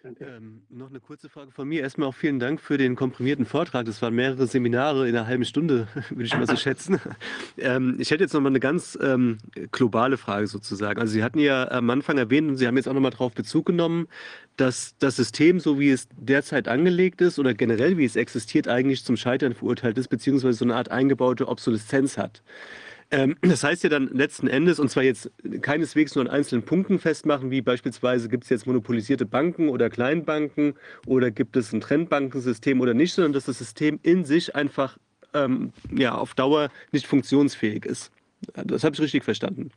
Ähm, 0.04 0.62
noch 0.68 0.90
eine 0.90 0.98
kurze 0.98 1.28
Frage 1.28 1.52
von 1.52 1.68
mir. 1.68 1.82
Erstmal 1.82 2.08
auch 2.08 2.14
vielen 2.14 2.40
Dank 2.40 2.60
für 2.60 2.76
den 2.76 2.96
komprimierten 2.96 3.46
Vortrag. 3.46 3.86
Das 3.86 4.02
waren 4.02 4.14
mehrere 4.14 4.48
Seminare 4.48 5.08
in 5.08 5.16
einer 5.16 5.28
halben 5.28 5.44
Stunde, 5.44 5.86
würde 6.10 6.24
ich 6.24 6.36
mal 6.36 6.46
so 6.46 6.56
schätzen. 6.56 7.00
Ähm, 7.58 7.96
ich 7.98 8.10
hätte 8.10 8.24
jetzt 8.24 8.32
noch 8.32 8.40
mal 8.40 8.48
eine 8.48 8.60
ganz 8.60 8.98
ähm, 9.00 9.38
globale 9.70 10.16
Frage 10.16 10.46
sozusagen. 10.46 11.00
Also 11.00 11.12
Sie 11.12 11.22
hatten 11.22 11.38
ja 11.38 11.70
am 11.70 11.88
Anfang 11.90 12.16
erwähnt 12.18 12.48
und 12.48 12.56
Sie 12.56 12.66
haben 12.66 12.76
jetzt 12.76 12.88
auch 12.88 12.94
noch 12.94 13.00
mal 13.00 13.10
darauf 13.10 13.34
Bezug 13.34 13.66
genommen, 13.66 14.08
dass 14.56 14.96
das 14.98 15.16
System, 15.16 15.60
so 15.60 15.78
wie 15.78 15.90
es 15.90 16.08
derzeit 16.16 16.66
angelegt 16.66 17.20
ist 17.20 17.38
oder 17.38 17.54
generell 17.54 17.98
wie 17.98 18.04
es 18.04 18.16
existiert, 18.16 18.68
eigentlich 18.68 19.04
zum 19.04 19.16
Scheitern 19.16 19.54
verurteilt 19.54 19.98
ist, 19.98 20.08
beziehungsweise 20.08 20.58
so 20.58 20.64
eine 20.64 20.74
Art 20.74 20.90
eingebaute 20.90 21.46
Obsoleszenz 21.46 22.16
hat. 22.16 22.42
Ähm, 23.12 23.36
das 23.42 23.62
heißt 23.62 23.84
ja 23.84 23.90
dann 23.90 24.08
letzten 24.08 24.48
Endes, 24.48 24.80
und 24.80 24.88
zwar 24.88 25.02
jetzt 25.02 25.30
keineswegs 25.60 26.14
nur 26.14 26.24
an 26.24 26.30
einzelnen 26.30 26.64
Punkten 26.64 26.98
festmachen, 26.98 27.50
wie 27.50 27.60
beispielsweise 27.60 28.30
gibt 28.30 28.44
es 28.44 28.50
jetzt 28.50 28.66
monopolisierte 28.66 29.26
Banken 29.26 29.68
oder 29.68 29.90
Kleinbanken 29.90 30.74
oder 31.06 31.30
gibt 31.30 31.56
es 31.56 31.74
ein 31.74 31.82
Trendbankensystem 31.82 32.80
oder 32.80 32.94
nicht, 32.94 33.12
sondern 33.12 33.34
dass 33.34 33.44
das 33.44 33.58
System 33.58 34.00
in 34.02 34.24
sich 34.24 34.56
einfach 34.56 34.96
ähm, 35.34 35.74
ja, 35.94 36.14
auf 36.14 36.32
Dauer 36.34 36.70
nicht 36.90 37.06
funktionsfähig 37.06 37.84
ist. 37.84 38.10
Das 38.54 38.82
habe 38.82 38.94
ich 38.94 39.00
richtig 39.02 39.24
verstanden. 39.24 39.70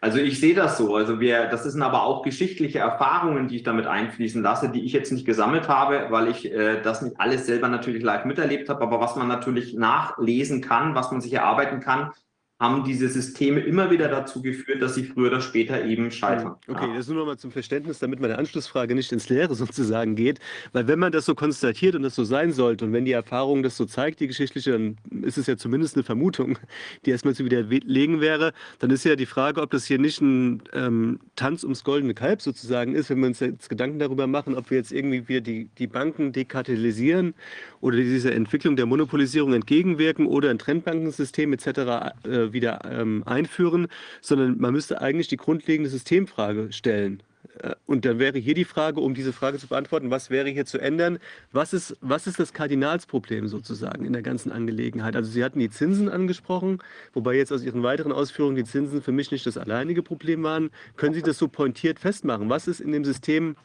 Also 0.00 0.18
ich 0.18 0.40
sehe 0.40 0.54
das 0.54 0.78
so. 0.78 0.96
Also 0.96 1.20
wir, 1.20 1.46
das 1.46 1.64
sind 1.64 1.82
aber 1.82 2.02
auch 2.02 2.22
geschichtliche 2.22 2.80
Erfahrungen, 2.80 3.48
die 3.48 3.56
ich 3.56 3.62
damit 3.62 3.86
einfließen 3.86 4.42
lasse, 4.42 4.68
die 4.68 4.84
ich 4.84 4.92
jetzt 4.92 5.12
nicht 5.12 5.26
gesammelt 5.26 5.68
habe, 5.68 6.06
weil 6.10 6.28
ich 6.28 6.52
äh, 6.52 6.80
das 6.82 7.02
nicht 7.02 7.20
alles 7.20 7.46
selber 7.46 7.68
natürlich 7.68 8.02
live 8.02 8.24
miterlebt 8.24 8.68
habe, 8.68 8.82
aber 8.82 9.00
was 9.00 9.16
man 9.16 9.28
natürlich 9.28 9.74
nachlesen 9.74 10.60
kann, 10.60 10.94
was 10.96 11.10
man 11.10 11.20
sich 11.20 11.32
erarbeiten 11.32 11.80
kann, 11.80 12.12
haben 12.60 12.82
diese 12.82 13.08
Systeme 13.08 13.60
immer 13.60 13.90
wieder 13.90 14.08
dazu 14.08 14.42
geführt, 14.42 14.82
dass 14.82 14.96
sie 14.96 15.04
früher 15.04 15.28
oder 15.28 15.40
später 15.40 15.84
eben 15.84 16.10
scheitern. 16.10 16.56
Hm, 16.66 16.74
okay, 16.74 16.88
das 16.96 17.06
nur 17.06 17.18
noch 17.18 17.26
mal 17.26 17.38
zum 17.38 17.52
Verständnis, 17.52 18.00
damit 18.00 18.18
meine 18.18 18.36
Anschlussfrage 18.36 18.96
nicht 18.96 19.12
ins 19.12 19.28
Leere 19.28 19.54
sozusagen 19.54 20.16
geht. 20.16 20.40
Weil 20.72 20.88
wenn 20.88 20.98
man 20.98 21.12
das 21.12 21.24
so 21.24 21.36
konstatiert 21.36 21.94
und 21.94 22.02
das 22.02 22.16
so 22.16 22.24
sein 22.24 22.52
sollte 22.52 22.84
und 22.84 22.92
wenn 22.92 23.04
die 23.04 23.12
Erfahrung 23.12 23.62
das 23.62 23.76
so 23.76 23.84
zeigt, 23.84 24.18
die 24.18 24.26
geschichtliche, 24.26 24.72
dann 24.72 24.96
ist 25.22 25.38
es 25.38 25.46
ja 25.46 25.56
zumindest 25.56 25.94
eine 25.94 26.02
Vermutung, 26.02 26.58
die 27.06 27.10
erstmal 27.10 27.34
zu 27.34 27.44
widerlegen 27.44 28.20
wäre. 28.20 28.52
Dann 28.80 28.90
ist 28.90 29.04
ja 29.04 29.14
die 29.14 29.26
Frage, 29.26 29.62
ob 29.62 29.70
das 29.70 29.84
hier 29.84 30.00
nicht 30.00 30.20
ein 30.20 30.62
ähm, 30.72 31.20
Tanz 31.36 31.62
ums 31.62 31.84
goldene 31.84 32.14
Kalb 32.14 32.42
sozusagen 32.42 32.96
ist, 32.96 33.08
wenn 33.08 33.20
wir 33.20 33.28
uns 33.28 33.38
jetzt 33.38 33.68
Gedanken 33.68 34.00
darüber 34.00 34.26
machen, 34.26 34.56
ob 34.56 34.70
wir 34.70 34.78
jetzt 34.78 34.90
irgendwie 34.90 35.28
wieder 35.28 35.42
die, 35.42 35.68
die 35.78 35.86
Banken 35.86 36.32
dekatalisieren 36.32 37.34
oder 37.80 37.96
dieser 37.96 38.32
Entwicklung 38.32 38.76
der 38.76 38.86
Monopolisierung 38.86 39.52
entgegenwirken 39.52 40.26
oder 40.26 40.50
ein 40.50 40.58
Trendbankensystem 40.58 41.52
etc. 41.52 41.66
Äh, 41.68 42.52
wieder 42.52 42.80
ähm, 42.84 43.22
einführen, 43.26 43.88
sondern 44.20 44.58
man 44.58 44.72
müsste 44.72 45.00
eigentlich 45.00 45.28
die 45.28 45.36
grundlegende 45.36 45.90
Systemfrage 45.90 46.72
stellen. 46.72 47.22
Äh, 47.62 47.74
und 47.86 48.04
dann 48.04 48.18
wäre 48.18 48.38
hier 48.38 48.54
die 48.54 48.64
Frage, 48.64 49.00
um 49.00 49.14
diese 49.14 49.32
Frage 49.32 49.58
zu 49.58 49.68
beantworten, 49.68 50.10
was 50.10 50.30
wäre 50.30 50.48
hier 50.48 50.66
zu 50.66 50.78
ändern? 50.78 51.18
Was 51.52 51.72
ist, 51.72 51.96
was 52.00 52.26
ist 52.26 52.38
das 52.38 52.52
Kardinalsproblem 52.52 53.48
sozusagen 53.48 54.04
in 54.04 54.12
der 54.12 54.22
ganzen 54.22 54.52
Angelegenheit? 54.52 55.16
Also 55.16 55.30
Sie 55.30 55.44
hatten 55.44 55.58
die 55.58 55.70
Zinsen 55.70 56.08
angesprochen, 56.08 56.78
wobei 57.12 57.34
jetzt 57.34 57.52
aus 57.52 57.62
Ihren 57.62 57.82
weiteren 57.82 58.12
Ausführungen 58.12 58.56
die 58.56 58.64
Zinsen 58.64 59.02
für 59.02 59.12
mich 59.12 59.30
nicht 59.30 59.46
das 59.46 59.58
alleinige 59.58 60.02
Problem 60.02 60.42
waren. 60.42 60.70
Können 60.96 61.14
Sie 61.14 61.22
das 61.22 61.38
so 61.38 61.48
pointiert 61.48 61.98
festmachen? 61.98 62.48
Was 62.48 62.68
ist 62.68 62.80
in 62.80 62.92
dem 62.92 63.04
System 63.04 63.56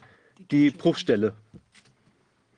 die 0.50 0.70
Bruchstelle? 0.70 1.34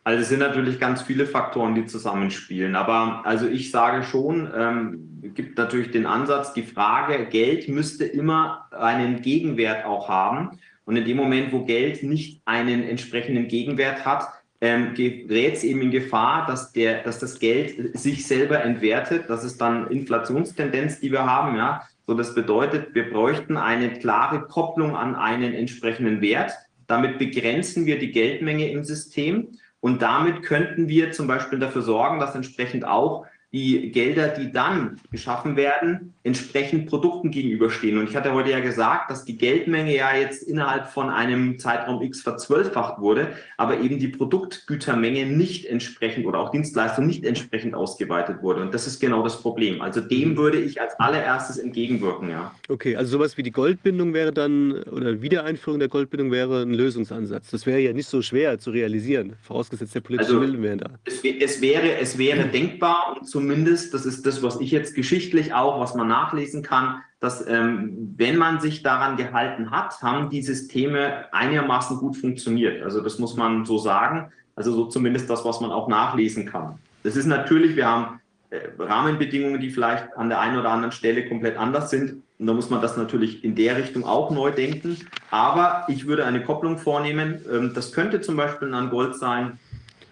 Also 0.07 0.23
es 0.23 0.29
sind 0.29 0.39
natürlich 0.39 0.79
ganz 0.79 1.03
viele 1.03 1.27
Faktoren, 1.27 1.75
die 1.75 1.85
zusammenspielen. 1.85 2.77
Aber 2.77 3.23
also 3.27 3.49
ich 3.49 3.73
sage 3.73 4.05
schon, 4.05 4.49
ähm, 4.57 5.33
gibt 5.35 5.59
natürlich 5.59 5.91
den 5.91 6.07
Ansatz, 6.07 6.53
die 6.53 6.63
Frage, 6.63 7.27
Geld 7.27 7.69
müsste 7.69 8.05
immer 8.05 8.69
einen 8.71 9.21
Gegenwert 9.21 9.85
auch 9.85 10.09
haben. 10.09 10.61
Und 10.85 10.95
in 10.95 11.05
dem 11.05 11.17
Moment, 11.17 11.53
wo 11.53 11.65
Geld 11.65 12.05
nicht 12.05 12.41
einen 12.45 12.85
entsprechenden 12.85 13.49
Gegenwert 13.49 14.05
hat, 14.05 14.29
ähm, 14.61 14.95
gerät 14.95 15.55
es 15.55 15.65
eben 15.65 15.83
in 15.83 15.91
Gefahr, 15.91 16.47
dass, 16.47 16.71
der, 16.71 17.03
dass 17.03 17.19
das 17.19 17.41
Geld 17.41 17.99
sich 17.99 18.29
selber 18.29 18.63
entwertet. 18.63 19.25
Das 19.27 19.43
ist 19.43 19.61
dann 19.61 19.89
Inflationstendenz, 19.89 21.01
die 21.01 21.11
wir 21.11 21.27
haben. 21.27 21.57
Ja? 21.57 21.83
So, 22.07 22.15
das 22.15 22.33
bedeutet, 22.33 22.95
wir 22.95 23.11
bräuchten 23.11 23.57
eine 23.57 23.95
klare 23.95 24.43
Kopplung 24.43 24.95
an 24.95 25.17
einen 25.17 25.53
entsprechenden 25.53 26.21
Wert. 26.21 26.53
Damit 26.87 27.19
begrenzen 27.19 27.87
wir 27.87 27.99
die 27.99 28.13
Geldmenge 28.13 28.71
im 28.71 28.85
System. 28.85 29.49
Und 29.81 30.03
damit 30.03 30.43
könnten 30.43 30.89
wir 30.89 31.13
zum 31.13 31.27
Beispiel 31.27 31.59
dafür 31.59 31.83
sorgen, 31.83 32.19
dass 32.19 32.35
entsprechend 32.35 32.85
auch 32.85 33.27
die 33.53 33.91
Gelder, 33.93 34.29
die 34.29 34.53
dann 34.53 35.01
geschaffen 35.11 35.57
werden, 35.57 36.15
entsprechend 36.27 36.91
Produkten 36.91 37.31
gegenüberstehen. 37.31 37.99
Und 37.99 38.11
ich 38.11 38.17
hatte 38.17 38.33
heute 38.33 38.51
ja 38.51 38.59
gesagt, 38.59 39.11
dass 39.11 39.25
die 39.25 39.39
Geldmenge 39.39 39.95
ja 39.95 40.15
jetzt 40.17 40.43
innerhalb 40.43 40.89
von 40.89 41.09
einem 41.09 41.59
Zeitraum 41.61 42.03
X 42.03 42.21
verzwölffacht 42.21 43.01
wurde, 43.01 43.29
aber 43.57 43.81
eben 43.81 44.01
die 44.01 44.09
Produktgütermenge 44.09 45.25
nicht 45.25 45.67
entsprechend 45.67 46.27
oder 46.27 46.41
auch 46.41 46.51
Dienstleistung 46.51 47.07
nicht 47.07 47.25
entsprechend 47.25 47.75
ausgeweitet 47.75 48.43
wurde. 48.43 48.63
Und 48.63 48.75
das 48.75 48.89
ist 48.89 49.01
genau 49.01 49.23
das 49.23 49.41
Problem. 49.41 49.81
Also 49.81 50.01
dem 50.01 50.31
mhm. 50.31 50.37
würde 50.37 50.59
ich 50.59 50.81
als 50.81 50.99
allererstes 50.99 51.59
entgegenwirken, 51.59 52.29
ja. 52.29 52.53
Okay, 52.69 52.97
also 52.97 53.13
sowas 53.13 53.37
wie 53.37 53.45
die 53.45 53.53
Goldbindung 53.53 54.13
wäre 54.13 54.33
dann 54.33 54.83
oder 54.83 55.23
Wiedereinführung 55.23 55.79
der 55.79 55.89
Goldbindung 55.89 56.33
wäre 56.33 56.63
ein 56.63 56.75
Lösungsansatz. 56.75 57.51
Das 57.51 57.67
wäre 57.67 57.79
ja 57.79 57.93
nicht 57.93 58.09
so 58.09 58.21
schwer 58.21 58.59
zu 58.59 58.71
realisieren, 58.71 59.37
vorausgesetzt 59.43 59.95
der 59.95 60.01
politische 60.01 60.33
also, 60.33 60.41
Willen 60.41 60.63
wäre 60.63 60.77
da. 60.77 60.91
Es, 61.05 61.23
es, 61.23 61.61
wäre, 61.61 61.99
es 61.99 62.19
wäre 62.19 62.49
denkbar 62.49 63.17
und 63.17 63.29
zumindest, 63.29 63.95
das 63.95 64.05
ist 64.05 64.27
das, 64.27 64.43
was 64.43 64.61
ich 64.61 64.73
jetzt 64.73 64.97
geschichtlich 64.97 65.55
auch, 65.55 65.81
was 65.81 65.95
man 65.95 66.16
nachlesen 66.17 66.63
kann, 66.63 67.03
dass 67.21 67.47
ähm, 67.47 68.15
wenn 68.17 68.37
man 68.37 68.61
sich 68.61 68.83
daran 68.83 69.17
gehalten 69.17 69.71
hat, 69.71 70.01
haben 70.03 70.31
die 70.31 70.43
Systeme 70.43 71.33
einigermaßen 71.33 71.99
gut 71.99 72.17
funktioniert. 72.17 72.83
Also 72.83 73.01
das 73.01 73.19
muss 73.19 73.37
man 73.37 73.65
so 73.65 73.79
sagen. 73.79 74.33
Also 74.55 74.73
so 74.73 74.87
zumindest 74.87 75.29
das, 75.29 75.45
was 75.45 75.61
man 75.61 75.71
auch 75.71 75.89
nachlesen 75.89 76.47
kann. 76.47 76.79
Das 77.03 77.17
ist 77.17 77.27
natürlich, 77.27 77.77
wir 77.77 77.87
haben 77.87 78.21
äh, 78.51 78.61
Rahmenbedingungen, 78.79 79.61
die 79.61 79.71
vielleicht 79.71 80.17
an 80.17 80.29
der 80.29 80.41
einen 80.41 80.59
oder 80.59 80.71
anderen 80.71 80.93
Stelle 80.93 81.29
komplett 81.29 81.57
anders 81.59 81.91
sind. 81.91 82.23
Und 82.39 82.47
da 82.47 82.53
muss 82.53 82.71
man 82.71 82.81
das 82.81 82.97
natürlich 82.97 83.45
in 83.45 83.55
der 83.55 83.77
Richtung 83.77 84.05
auch 84.05 84.31
neu 84.31 84.51
denken. 84.51 84.99
Aber 85.31 85.85
ich 85.89 86.07
würde 86.07 86.25
eine 86.25 86.43
Kopplung 86.43 86.79
vornehmen. 86.79 87.41
Ähm, 87.51 87.73
das 87.75 87.93
könnte 87.93 88.21
zum 88.21 88.37
Beispiel 88.37 88.73
an 88.73 88.91
Gold 88.91 89.17
sein, 89.17 89.59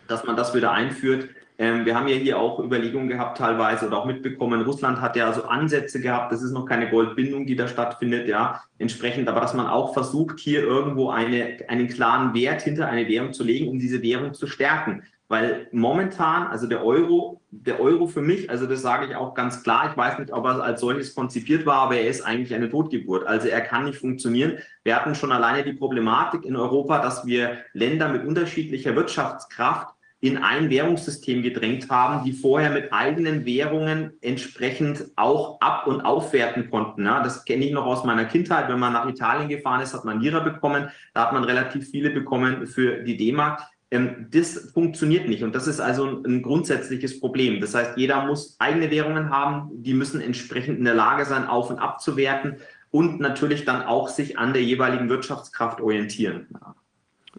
dass 0.08 0.24
man 0.24 0.36
das 0.36 0.54
wieder 0.54 0.72
einführt. 0.72 1.28
Ähm, 1.56 1.86
wir 1.86 1.94
haben 1.94 2.08
ja 2.08 2.16
hier 2.16 2.38
auch 2.38 2.58
Überlegungen 2.58 3.08
gehabt 3.08 3.38
teilweise 3.38 3.86
oder 3.86 3.98
auch 3.98 4.06
mitbekommen, 4.06 4.62
Russland 4.62 5.00
hat 5.00 5.14
ja 5.14 5.26
also 5.28 5.44
Ansätze 5.44 6.00
gehabt, 6.00 6.32
das 6.32 6.42
ist 6.42 6.50
noch 6.50 6.66
keine 6.66 6.90
Goldbindung, 6.90 7.46
die 7.46 7.54
da 7.54 7.68
stattfindet, 7.68 8.26
ja, 8.26 8.60
entsprechend, 8.78 9.28
aber 9.28 9.40
dass 9.40 9.54
man 9.54 9.68
auch 9.68 9.94
versucht, 9.94 10.40
hier 10.40 10.62
irgendwo 10.62 11.10
eine, 11.10 11.58
einen 11.68 11.86
klaren 11.86 12.34
Wert 12.34 12.62
hinter 12.62 12.88
eine 12.88 13.06
Währung 13.06 13.32
zu 13.32 13.44
legen, 13.44 13.68
um 13.68 13.78
diese 13.78 14.02
Währung 14.02 14.34
zu 14.34 14.48
stärken. 14.48 15.04
Weil 15.28 15.68
momentan, 15.72 16.48
also 16.48 16.66
der 16.66 16.84
Euro, 16.84 17.40
der 17.50 17.80
Euro 17.80 18.06
für 18.06 18.20
mich, 18.20 18.50
also 18.50 18.66
das 18.66 18.82
sage 18.82 19.06
ich 19.06 19.16
auch 19.16 19.34
ganz 19.34 19.62
klar, 19.62 19.88
ich 19.90 19.96
weiß 19.96 20.18
nicht, 20.18 20.32
ob 20.32 20.44
er 20.44 20.62
als 20.62 20.80
solches 20.80 21.14
konzipiert 21.14 21.64
war, 21.64 21.76
aber 21.76 21.96
er 21.96 22.08
ist 22.08 22.20
eigentlich 22.20 22.54
eine 22.54 22.68
Totgeburt. 22.68 23.26
Also 23.26 23.48
er 23.48 23.62
kann 23.62 23.84
nicht 23.84 23.98
funktionieren. 23.98 24.58
Wir 24.82 24.96
hatten 24.96 25.14
schon 25.14 25.32
alleine 25.32 25.64
die 25.64 25.72
Problematik 25.72 26.44
in 26.44 26.56
Europa, 26.56 26.98
dass 26.98 27.24
wir 27.24 27.58
Länder 27.72 28.10
mit 28.10 28.26
unterschiedlicher 28.26 28.94
Wirtschaftskraft 28.96 29.93
in 30.24 30.38
ein 30.38 30.70
Währungssystem 30.70 31.42
gedrängt 31.42 31.90
haben, 31.90 32.24
die 32.24 32.32
vorher 32.32 32.70
mit 32.70 32.94
eigenen 32.94 33.44
Währungen 33.44 34.14
entsprechend 34.22 35.04
auch 35.16 35.60
ab- 35.60 35.86
und 35.86 36.00
aufwerten 36.00 36.70
konnten. 36.70 37.04
Ja, 37.04 37.22
das 37.22 37.44
kenne 37.44 37.66
ich 37.66 37.72
noch 37.72 37.84
aus 37.84 38.04
meiner 38.04 38.24
Kindheit. 38.24 38.70
Wenn 38.70 38.78
man 38.78 38.94
nach 38.94 39.06
Italien 39.06 39.50
gefahren 39.50 39.82
ist, 39.82 39.92
hat 39.92 40.06
man 40.06 40.22
Lira 40.22 40.38
bekommen. 40.38 40.88
Da 41.12 41.26
hat 41.26 41.34
man 41.34 41.44
relativ 41.44 41.90
viele 41.90 42.08
bekommen 42.08 42.66
für 42.66 43.02
die 43.02 43.18
D-Mark. 43.18 43.60
Ähm, 43.90 44.28
das 44.30 44.70
funktioniert 44.72 45.28
nicht 45.28 45.42
und 45.42 45.54
das 45.54 45.66
ist 45.66 45.78
also 45.78 46.22
ein, 46.24 46.40
grundsätzliches 46.40 47.20
Problem. 47.20 47.60
Das 47.60 47.74
heißt, 47.74 47.98
jeder 47.98 48.24
muss 48.24 48.56
eigene 48.58 48.90
Währungen 48.90 49.28
haben, 49.28 49.68
die 49.82 49.92
müssen 49.92 50.22
entsprechend 50.22 50.78
in 50.78 50.86
der 50.86 50.94
Lage 50.94 51.26
sein, 51.26 51.46
auf- 51.46 51.68
und 51.68 51.80
abzuwerten 51.80 52.56
und 52.90 53.20
natürlich 53.20 53.66
dann 53.66 53.82
auch 53.82 54.08
sich 54.08 54.38
an 54.38 54.54
der 54.54 54.62
jeweiligen 54.62 55.10
Wirtschaftskraft 55.10 55.82
orientieren. 55.82 56.46
Ja. 56.54 56.74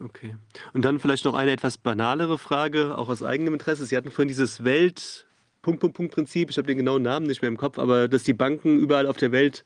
Okay. 0.01 0.35
Und 0.73 0.83
dann 0.83 0.99
vielleicht 0.99 1.25
noch 1.25 1.33
eine 1.33 1.51
etwas 1.51 1.77
banalere 1.77 2.37
Frage, 2.37 2.97
auch 2.97 3.09
aus 3.09 3.23
eigenem 3.23 3.53
Interesse. 3.53 3.85
Sie 3.85 3.95
hatten 3.95 4.11
vorhin 4.11 4.27
dieses 4.27 4.63
Welt- 4.63 5.25
Punkt, 5.65 5.79
Punkt, 5.79 5.97
Punkt 5.97 6.13
Prinzip, 6.13 6.51
ich 6.51 6.57
habe 6.57 6.67
den 6.67 6.77
genauen 6.77 7.01
Namen 7.01 7.25
nicht 7.25 7.41
mehr 7.41 7.49
im 7.49 7.57
Kopf, 7.57 7.79
aber 7.79 8.07
dass 8.07 8.21
die 8.21 8.33
Banken 8.33 8.77
überall 8.77 9.07
auf 9.07 9.17
der 9.17 9.31
Welt, 9.31 9.65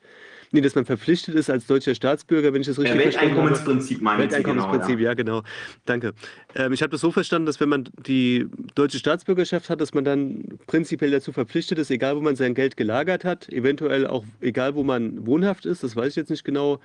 nee, 0.52 0.62
dass 0.62 0.74
man 0.74 0.86
verpflichtet 0.86 1.36
ist 1.36 1.50
als 1.50 1.68
deutscher 1.68 1.94
Staatsbürger, 1.94 2.54
wenn 2.54 2.62
ich 2.62 2.68
das 2.68 2.80
richtig 2.80 2.96
ja, 2.96 3.02
verstanden 3.02 3.32
habe. 3.32 3.42
Welteinkommensprinzip 3.50 4.02
meine 4.02 4.24
ich. 4.24 4.32
Welteinkommensprinzip, 4.32 4.98
genau, 4.98 5.04
ja. 5.04 5.10
ja. 5.10 5.14
genau. 5.14 5.44
Danke. 5.84 6.14
Ähm, 6.56 6.72
ich 6.72 6.82
habe 6.82 6.92
das 6.92 7.02
so 7.02 7.12
verstanden, 7.12 7.48
dass 7.48 7.60
wenn 7.60 7.68
man 7.68 7.90
die 8.08 8.48
deutsche 8.76 8.98
Staatsbürgerschaft 8.98 9.70
hat, 9.70 9.82
dass 9.82 9.94
man 9.94 10.06
dann 10.06 10.46
prinzipiell 10.68 11.12
dazu 11.12 11.34
verpflichtet 11.34 11.78
ist, 11.80 11.92
egal 11.92 12.16
wo 12.16 12.22
man 12.22 12.38
sein 12.38 12.54
Geld 12.54 12.78
gelagert 12.78 13.26
hat, 13.26 13.50
eventuell 13.50 14.08
auch 14.08 14.24
egal 14.40 14.76
wo 14.76 14.86
man 14.86 15.26
wohnhaft 15.26 15.66
ist, 15.66 15.84
das 15.84 15.98
weiß 15.98 16.12
ich 16.12 16.16
jetzt 16.16 16.30
nicht 16.30 16.46
genau, 16.46 16.80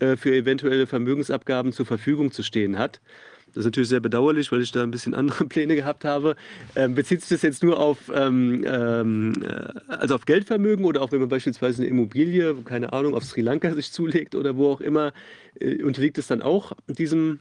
äh, 0.00 0.16
für 0.16 0.34
eventuelle 0.34 0.86
Vermögensabgaben 0.86 1.72
zur 1.72 1.86
Verfügung 1.86 2.32
zu 2.32 2.42
stehen 2.42 2.78
hat. 2.78 3.00
Das 3.48 3.58
ist 3.60 3.64
natürlich 3.66 3.88
sehr 3.88 4.00
bedauerlich, 4.00 4.50
weil 4.50 4.62
ich 4.62 4.72
da 4.72 4.82
ein 4.82 4.90
bisschen 4.90 5.14
andere 5.14 5.46
Pläne 5.46 5.76
gehabt 5.76 6.04
habe. 6.04 6.36
Ähm, 6.74 6.94
bezieht 6.94 7.20
sich 7.20 7.28
das 7.30 7.42
jetzt 7.42 7.62
nur 7.62 7.78
auf, 7.78 8.10
ähm, 8.12 8.64
ähm, 8.66 9.32
äh, 9.42 9.92
also 9.92 10.16
auf 10.16 10.24
Geldvermögen 10.26 10.84
oder 10.84 11.02
auch 11.02 11.12
wenn 11.12 11.20
man 11.20 11.28
beispielsweise 11.28 11.82
eine 11.82 11.90
Immobilie, 11.90 12.54
keine 12.64 12.92
Ahnung, 12.92 13.14
auf 13.14 13.24
Sri 13.24 13.40
Lanka 13.40 13.72
sich 13.74 13.92
zulegt 13.92 14.34
oder 14.34 14.56
wo 14.56 14.72
auch 14.72 14.80
immer, 14.80 15.12
äh, 15.60 15.82
unterliegt 15.82 16.18
es 16.18 16.26
dann 16.26 16.42
auch 16.42 16.72
diesem 16.88 17.38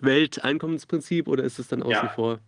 Welteinkommensprinzip 0.00 1.28
oder 1.28 1.44
ist 1.44 1.58
es 1.58 1.68
dann 1.68 1.82
außen 1.82 1.92
ja. 1.92 2.08
vor? 2.08 2.40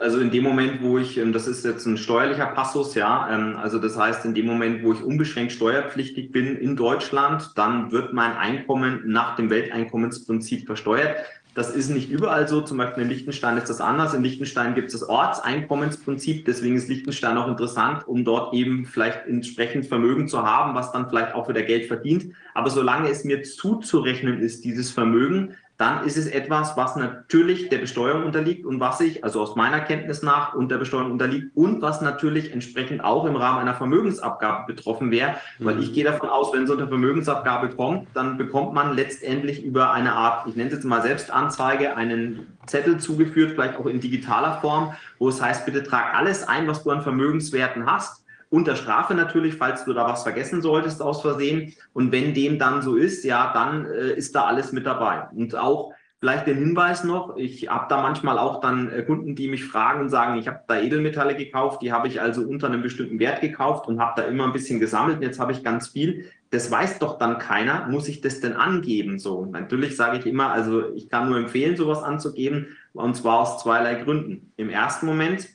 Also 0.00 0.18
in 0.18 0.30
dem 0.32 0.42
Moment, 0.42 0.82
wo 0.82 0.98
ich, 0.98 1.18
ähm, 1.18 1.32
das 1.32 1.46
ist 1.46 1.64
jetzt 1.64 1.86
ein 1.86 1.98
steuerlicher 1.98 2.46
Passus, 2.46 2.94
ja, 2.94 3.28
ähm, 3.30 3.56
also 3.56 3.78
das 3.78 3.96
heißt, 3.96 4.24
in 4.24 4.34
dem 4.34 4.46
Moment, 4.46 4.82
wo 4.82 4.92
ich 4.92 5.02
unbeschränkt 5.02 5.52
steuerpflichtig 5.52 6.32
bin 6.32 6.56
in 6.56 6.74
Deutschland, 6.74 7.52
dann 7.54 7.92
wird 7.92 8.12
mein 8.12 8.36
Einkommen 8.36 9.02
nach 9.06 9.36
dem 9.36 9.50
Welteinkommensprinzip 9.50 10.66
versteuert. 10.66 11.16
Das 11.54 11.74
ist 11.74 11.90
nicht 11.90 12.10
überall 12.10 12.46
so, 12.46 12.60
zum 12.60 12.78
Beispiel 12.78 13.04
in 13.04 13.08
Liechtenstein 13.08 13.56
ist 13.56 13.68
das 13.68 13.80
anders. 13.80 14.14
In 14.14 14.22
Liechtenstein 14.22 14.74
gibt 14.74 14.88
es 14.88 15.00
das 15.00 15.08
Ortseinkommensprinzip, 15.08 16.44
deswegen 16.44 16.76
ist 16.76 16.88
Liechtenstein 16.88 17.36
auch 17.36 17.48
interessant, 17.48 18.06
um 18.06 18.24
dort 18.24 18.54
eben 18.54 18.84
vielleicht 18.84 19.26
entsprechend 19.26 19.86
Vermögen 19.86 20.28
zu 20.28 20.42
haben, 20.42 20.74
was 20.74 20.92
dann 20.92 21.08
vielleicht 21.08 21.34
auch 21.34 21.48
wieder 21.48 21.62
Geld 21.62 21.86
verdient. 21.86 22.32
Aber 22.54 22.70
solange 22.70 23.08
es 23.08 23.24
mir 23.24 23.42
zuzurechnen 23.42 24.40
ist, 24.40 24.64
dieses 24.64 24.90
Vermögen, 24.90 25.54
dann 25.78 26.04
ist 26.04 26.16
es 26.16 26.26
etwas, 26.26 26.76
was 26.76 26.96
natürlich 26.96 27.68
der 27.68 27.78
Besteuerung 27.78 28.24
unterliegt 28.24 28.66
und 28.66 28.80
was 28.80 29.00
ich, 29.00 29.22
also 29.22 29.40
aus 29.40 29.54
meiner 29.54 29.78
Kenntnis 29.78 30.22
nach, 30.22 30.54
unter 30.54 30.76
Besteuerung 30.76 31.12
unterliegt 31.12 31.56
und 31.56 31.80
was 31.82 32.00
natürlich 32.00 32.52
entsprechend 32.52 33.04
auch 33.04 33.24
im 33.26 33.36
Rahmen 33.36 33.60
einer 33.60 33.74
Vermögensabgabe 33.74 34.72
betroffen 34.72 35.12
wäre, 35.12 35.36
weil 35.60 35.76
mhm. 35.76 35.82
ich 35.82 35.92
gehe 35.92 36.02
davon 36.02 36.30
aus, 36.30 36.52
wenn 36.52 36.64
es 36.64 36.70
unter 36.70 36.88
Vermögensabgabe 36.88 37.68
kommt, 37.70 38.08
dann 38.12 38.36
bekommt 38.36 38.74
man 38.74 38.96
letztendlich 38.96 39.64
über 39.64 39.92
eine 39.92 40.14
Art, 40.14 40.48
ich 40.48 40.56
nenne 40.56 40.68
es 40.68 40.74
jetzt 40.74 40.84
mal 40.84 41.00
Selbstanzeige, 41.00 41.96
einen 41.96 42.58
Zettel 42.66 42.98
zugeführt, 42.98 43.52
vielleicht 43.52 43.78
auch 43.78 43.86
in 43.86 44.00
digitaler 44.00 44.60
Form, 44.60 44.94
wo 45.20 45.28
es 45.28 45.40
heißt, 45.40 45.64
bitte 45.64 45.84
trag 45.84 46.12
alles 46.12 46.46
ein, 46.46 46.66
was 46.66 46.82
du 46.82 46.90
an 46.90 47.02
Vermögenswerten 47.02 47.86
hast 47.86 48.24
unter 48.50 48.76
Strafe 48.76 49.14
natürlich, 49.14 49.56
falls 49.56 49.84
du 49.84 49.92
da 49.92 50.06
was 50.06 50.22
vergessen 50.22 50.62
solltest 50.62 51.02
aus 51.02 51.22
Versehen. 51.22 51.74
Und 51.92 52.12
wenn 52.12 52.34
dem 52.34 52.58
dann 52.58 52.82
so 52.82 52.96
ist, 52.96 53.24
ja, 53.24 53.52
dann 53.52 53.86
äh, 53.86 54.12
ist 54.12 54.34
da 54.34 54.44
alles 54.44 54.72
mit 54.72 54.86
dabei. 54.86 55.28
Und 55.34 55.54
auch 55.54 55.92
Vielleicht 56.20 56.48
den 56.48 56.56
Hinweis 56.56 57.04
noch, 57.04 57.36
ich 57.36 57.68
habe 57.68 57.86
da 57.88 58.02
manchmal 58.02 58.38
auch 58.38 58.60
dann 58.60 58.90
äh, 58.90 59.04
Kunden, 59.04 59.36
die 59.36 59.46
mich 59.46 59.64
fragen 59.64 60.00
und 60.00 60.08
sagen, 60.08 60.36
ich 60.36 60.48
habe 60.48 60.62
da 60.66 60.80
Edelmetalle 60.80 61.36
gekauft, 61.36 61.80
die 61.80 61.92
habe 61.92 62.08
ich 62.08 62.20
also 62.20 62.42
unter 62.42 62.66
einem 62.66 62.82
bestimmten 62.82 63.20
Wert 63.20 63.40
gekauft 63.40 63.86
und 63.86 64.00
habe 64.00 64.20
da 64.20 64.26
immer 64.26 64.44
ein 64.44 64.52
bisschen 64.52 64.80
gesammelt 64.80 65.18
und 65.18 65.22
jetzt 65.22 65.38
habe 65.38 65.52
ich 65.52 65.62
ganz 65.62 65.86
viel. 65.86 66.28
Das 66.50 66.72
weiß 66.72 66.98
doch 66.98 67.18
dann 67.18 67.38
keiner, 67.38 67.86
muss 67.86 68.08
ich 68.08 68.20
das 68.20 68.40
denn 68.40 68.54
angeben? 68.54 69.20
So, 69.20 69.46
natürlich 69.46 69.94
sage 69.94 70.18
ich 70.18 70.26
immer, 70.26 70.50
also 70.50 70.92
ich 70.92 71.08
kann 71.08 71.28
nur 71.28 71.38
empfehlen, 71.38 71.76
sowas 71.76 72.02
anzugeben 72.02 72.76
und 72.94 73.14
zwar 73.14 73.38
aus 73.38 73.62
zweierlei 73.62 74.02
Gründen. 74.02 74.52
Im 74.56 74.70
ersten 74.70 75.06
Moment, 75.06 75.48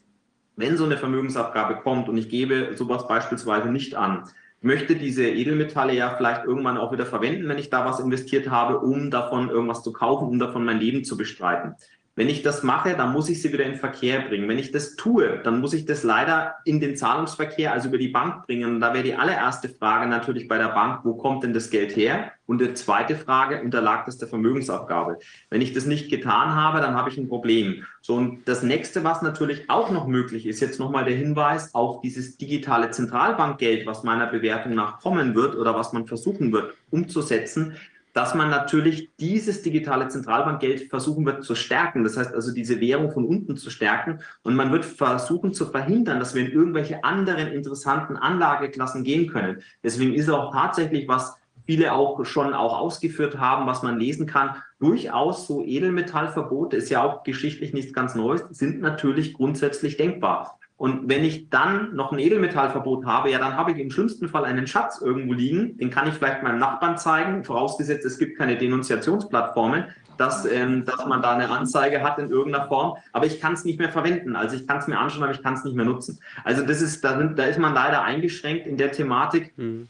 wenn 0.56 0.78
so 0.78 0.86
eine 0.86 0.98
Vermögensabgabe 0.98 1.78
kommt 1.78 2.10
und 2.10 2.18
ich 2.18 2.30
gebe 2.30 2.76
sowas 2.76 3.08
beispielsweise 3.08 3.70
nicht 3.70 3.96
an, 3.96 4.30
möchte 4.62 4.96
diese 4.96 5.28
Edelmetalle 5.28 5.94
ja 5.94 6.16
vielleicht 6.16 6.46
irgendwann 6.46 6.78
auch 6.78 6.92
wieder 6.92 7.06
verwenden, 7.06 7.48
wenn 7.50 7.58
ich 7.58 7.70
da 7.70 7.86
was 7.86 8.00
investiert 8.00 8.50
habe, 8.50 8.80
um 8.80 9.12
davon 9.12 9.50
irgendwas 9.50 9.84
zu 9.84 9.92
kaufen, 9.92 10.28
um 10.28 10.40
davon 10.40 10.64
mein 10.64 10.80
Leben 10.80 11.04
zu 11.04 11.18
bestreiten. 11.18 11.76
Wenn 12.16 12.30
ich 12.30 12.44
das 12.44 12.62
mache, 12.62 12.96
dann 12.96 13.12
muss 13.12 13.28
ich 13.28 13.42
sie 13.42 13.52
wieder 13.52 13.66
in 13.66 13.76
Verkehr 13.76 14.22
bringen. 14.22 14.48
Wenn 14.48 14.60
ich 14.60 14.72
das 14.72 14.96
tue, 14.96 15.42
dann 15.44 15.60
muss 15.60 15.74
ich 15.74 15.86
das 15.86 16.04
leider 16.04 16.58
in 16.64 16.80
den 16.80 16.96
Zahlungsverkehr, 16.96 17.74
also 17.74 17.90
über 17.90 17.98
die 17.98 18.10
Bank 18.10 18.46
bringen. 18.46 18.76
Und 18.76 18.82
da 18.82 18.94
wäre 18.94 19.04
die 19.04 19.16
allererste 19.16 19.68
Frage 19.68 20.08
natürlich 20.08 20.48
bei 20.48 20.60
der 20.60 20.70
Bank, 20.70 21.00
wo 21.04 21.16
kommt 21.16 21.44
denn 21.44 21.54
das 21.54 21.72
Geld 21.72 21.96
her? 21.96 22.32
Und 22.46 22.62
die 22.62 22.74
zweite 22.76 23.16
Frage, 23.16 23.62
unterlag 23.64 24.06
das 24.06 24.20
der 24.20 24.28
Vermögensabgabe? 24.28 25.18
Wenn 25.50 25.62
ich 25.62 25.74
das 25.74 25.86
nicht 25.86 26.12
getan 26.12 26.54
habe, 26.54 26.82
dann 26.82 26.94
habe 26.94 27.10
ich 27.10 27.18
ein 27.18 27.30
Problem. 27.30 27.84
So, 28.02 28.14
und 28.14 28.48
das 28.48 28.62
nächste, 28.62 29.04
was 29.04 29.24
natürlich 29.24 29.70
auch 29.72 29.90
noch 29.90 30.06
möglich 30.06 30.46
ist, 30.46 30.60
jetzt 30.60 30.80
nochmal 30.80 31.06
der 31.06 31.16
Hinweis 31.16 31.74
auf 31.74 32.02
dieses 32.02 32.38
digitale 32.38 32.92
Zentralbankgeld, 32.92 33.88
was 33.88 34.04
meiner 34.04 34.28
Bewertung 34.28 34.76
nach 34.76 35.00
kommen 35.00 35.34
wird 35.34 35.56
oder 35.56 35.74
was 35.74 35.94
man 35.94 36.06
versuchen 36.06 36.52
wird 36.52 36.76
umzusetzen, 36.92 37.76
dass 38.14 38.36
man 38.36 38.50
natürlich 38.50 39.16
dieses 39.18 39.64
digitale 39.64 40.08
Zentralbankgeld 40.08 40.90
versuchen 40.90 41.26
wird 41.26 41.44
zu 41.44 41.56
stärken. 41.56 42.04
Das 42.04 42.16
heißt 42.16 42.34
also, 42.34 42.54
diese 42.54 42.80
Währung 42.80 43.12
von 43.12 43.26
unten 43.26 43.58
zu 43.58 43.72
stärken. 43.72 44.20
Und 44.44 44.56
man 44.56 44.72
wird 44.72 44.86
versuchen 44.86 45.54
zu 45.54 45.66
verhindern, 45.66 46.20
dass 46.20 46.36
wir 46.36 46.46
in 46.46 46.52
irgendwelche 46.52 47.04
anderen 47.04 47.48
interessanten 47.48 48.16
Anlageklassen 48.16 49.04
gehen 49.04 49.28
können. 49.28 49.64
Deswegen 49.84 50.14
ist 50.14 50.30
auch 50.30 50.54
tatsächlich, 50.54 51.08
was 51.08 51.36
viele 51.66 51.94
auch 51.94 52.24
schon 52.26 52.54
auch 52.54 52.78
ausgeführt 52.78 53.40
haben, 53.40 53.66
was 53.66 53.84
man 53.84 53.98
lesen 53.98 54.28
kann, 54.28 54.58
durchaus 54.80 55.48
so 55.48 55.64
Edelmetallverbote, 55.64 56.78
ist 56.78 56.90
ja 56.90 57.02
auch 57.04 57.24
geschichtlich 57.24 57.74
nichts 57.74 57.94
ganz 57.94 58.16
Neues, 58.16 58.44
sind 58.52 58.82
natürlich 58.82 59.34
grundsätzlich 59.34 59.98
denkbar. 59.98 60.60
Und 60.84 61.08
wenn 61.08 61.24
ich 61.24 61.50
dann 61.50 61.96
noch 61.96 62.12
ein 62.12 62.20
Edelmetallverbot 62.20 63.06
habe, 63.06 63.32
ja, 63.32 63.40
dann 63.40 63.56
habe 63.56 63.72
ich 63.72 63.78
im 63.78 63.90
schlimmsten 63.90 64.28
Fall 64.28 64.44
einen 64.44 64.68
Schatz 64.68 65.00
irgendwo 65.00 65.32
liegen. 65.32 65.78
Den 65.78 65.90
kann 65.90 66.10
ich 66.10 66.16
vielleicht 66.16 66.44
meinem 66.44 66.60
Nachbarn 66.60 66.98
zeigen, 66.98 67.46
vorausgesetzt, 67.46 68.06
es 68.06 68.18
gibt 68.18 68.38
keine 68.38 68.58
Denunziationsplattformen, 68.58 69.86
dass, 70.18 70.46
ähm, 70.46 70.84
dass 70.84 71.06
man 71.06 71.22
da 71.22 71.36
eine 71.36 71.50
Anzeige 71.50 72.04
hat 72.04 72.20
in 72.20 72.30
irgendeiner 72.30 72.68
Form. 72.68 72.98
Aber 73.14 73.26
ich 73.26 73.40
kann 73.40 73.54
es 73.54 73.64
nicht 73.64 73.80
mehr 73.80 73.94
verwenden. 73.94 74.36
Also 74.36 74.58
ich 74.58 74.68
kann 74.68 74.80
es 74.80 74.88
mir 74.88 75.00
anschauen, 75.00 75.24
aber 75.24 75.32
ich 75.32 75.42
kann 75.42 75.54
es 75.54 75.64
nicht 75.64 75.74
mehr 75.74 75.86
nutzen. 75.86 76.20
Also 76.44 76.66
das 76.66 76.82
ist, 76.82 77.02
da, 77.02 77.18
sind, 77.18 77.40
da 77.40 77.46
ist 77.46 77.60
man 77.60 77.74
leider 77.74 78.04
eingeschränkt 78.04 78.68
in 78.68 78.76
der 78.76 78.92
Thematik. 78.92 79.58
Mhm. 79.58 79.88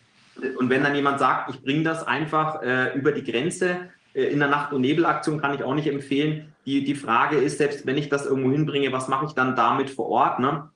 Und 0.60 0.70
wenn 0.70 0.84
dann 0.84 0.94
jemand 0.94 1.18
sagt, 1.18 1.50
ich 1.50 1.64
bringe 1.64 1.82
das 1.82 2.06
einfach 2.06 2.62
äh, 2.62 2.96
über 2.96 3.14
die 3.14 3.24
Grenze, 3.24 3.90
äh, 4.14 4.26
in 4.26 4.38
der 4.38 4.48
Nacht- 4.48 4.74
und 4.74 4.82
Nebelaktion 4.82 5.42
kann 5.42 5.56
ich 5.56 5.64
auch 5.64 5.74
nicht 5.74 5.88
empfehlen. 5.88 6.54
Die, 6.68 6.84
die 6.84 6.94
Frage 6.94 7.38
ist, 7.38 7.58
selbst 7.58 7.88
wenn 7.88 7.98
ich 7.98 8.10
das 8.10 8.28
irgendwo 8.28 8.52
hinbringe, 8.52 8.94
was 8.94 9.08
mache 9.08 9.26
ich 9.26 9.32
dann 9.32 9.56
damit 9.56 9.90
vor 9.90 10.08
Ort? 10.10 10.40
Ne? 10.40 10.70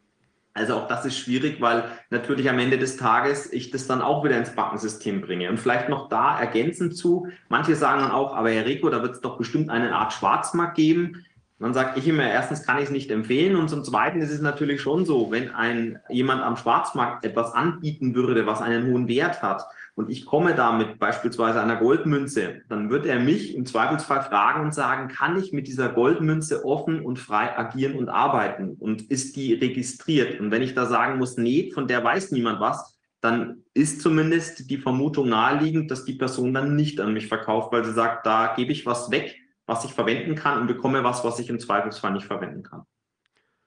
Also 0.58 0.76
auch 0.76 0.88
das 0.88 1.06
ist 1.06 1.18
schwierig, 1.18 1.62
weil 1.62 1.86
natürlich 2.10 2.50
am 2.50 2.58
Ende 2.60 2.78
des 2.78 2.98
Tages 2.98 3.52
ich 3.54 3.70
das 3.70 3.88
dann 3.88 4.02
auch 4.02 4.24
wieder 4.24 4.38
ins 4.38 4.56
Bankensystem 4.56 5.22
bringe. 5.22 5.50
Und 5.50 5.60
vielleicht 5.60 5.88
noch 5.88 6.10
da 6.10 6.40
ergänzend 6.40 6.98
zu, 6.98 7.28
manche 7.48 7.76
sagen 7.76 8.02
dann 8.02 8.12
auch, 8.12 8.36
aber 8.36 8.50
Herr 8.50 8.66
Rico, 8.66 8.90
da 8.90 9.02
wird 9.02 9.16
es 9.16 9.22
doch 9.22 9.38
bestimmt 9.38 9.70
eine 9.70 9.96
Art 9.96 10.14
Schwarzmarkt 10.14 10.76
geben. 10.76 11.24
dann 11.60 11.74
sage 11.74 12.00
ich 12.00 12.08
immer, 12.08 12.24
erstens 12.24 12.64
kann 12.64 12.78
ich 12.78 12.86
es 12.86 12.90
nicht 12.90 13.12
empfehlen 13.12 13.56
und 13.56 13.70
zum 13.70 13.84
Zweiten 13.84 14.20
ist 14.22 14.32
es 14.32 14.42
natürlich 14.42 14.82
schon 14.82 15.06
so, 15.06 15.32
wenn 15.32 15.54
ein 15.54 16.00
jemand 16.10 16.42
am 16.42 16.58
Schwarzmarkt 16.58 17.24
etwas 17.24 17.54
anbieten 17.54 18.16
würde, 18.16 18.46
was 18.46 18.62
einen 18.62 18.92
hohen 18.92 19.08
Wert 19.08 19.42
hat, 19.42 19.64
und 19.98 20.12
ich 20.12 20.28
komme 20.28 20.54
damit 20.54 21.00
beispielsweise 21.00 21.60
einer 21.60 21.78
Goldmünze, 21.78 22.62
dann 22.70 22.92
wird 22.92 23.08
er 23.08 23.20
mich 23.20 23.56
im 23.56 23.66
Zweifelsfall 23.66 24.22
fragen 24.22 24.62
und 24.62 24.72
sagen, 24.72 25.08
kann 25.08 25.40
ich 25.40 25.54
mit 25.54 25.66
dieser 25.66 25.90
Goldmünze 25.90 26.66
offen 26.66 27.04
und 27.04 27.18
frei 27.18 27.58
agieren 27.58 27.96
und 27.96 28.08
arbeiten? 28.08 28.76
Und 28.80 29.10
ist 29.10 29.36
die 29.36 29.56
registriert? 29.56 30.40
Und 30.40 30.52
wenn 30.52 30.62
ich 30.62 30.76
da 30.76 30.86
sagen 30.86 31.18
muss, 31.18 31.38
nee, 31.38 31.72
von 31.74 31.88
der 31.88 32.04
weiß 32.04 32.32
niemand 32.32 32.60
was, 32.60 32.96
dann 33.22 33.64
ist 33.74 34.00
zumindest 34.02 34.70
die 34.70 34.78
Vermutung 34.78 35.30
naheliegend, 35.30 35.90
dass 35.90 36.06
die 36.06 36.14
Person 36.14 36.54
dann 36.54 36.76
nicht 36.76 37.00
an 37.00 37.14
mich 37.14 37.26
verkauft, 37.26 37.74
weil 37.74 37.84
sie 37.84 37.94
sagt, 37.94 38.28
da 38.28 38.54
gebe 38.56 38.72
ich 38.72 38.86
was 38.86 39.10
weg, 39.10 39.36
was 39.66 39.84
ich 39.84 39.94
verwenden 39.94 40.36
kann 40.36 40.62
und 40.62 40.68
bekomme 40.68 41.04
was, 41.04 41.24
was 41.24 41.40
ich 41.40 41.50
im 41.50 41.60
Zweifelsfall 41.60 42.14
nicht 42.14 42.28
verwenden 42.28 42.62
kann. 42.62 42.84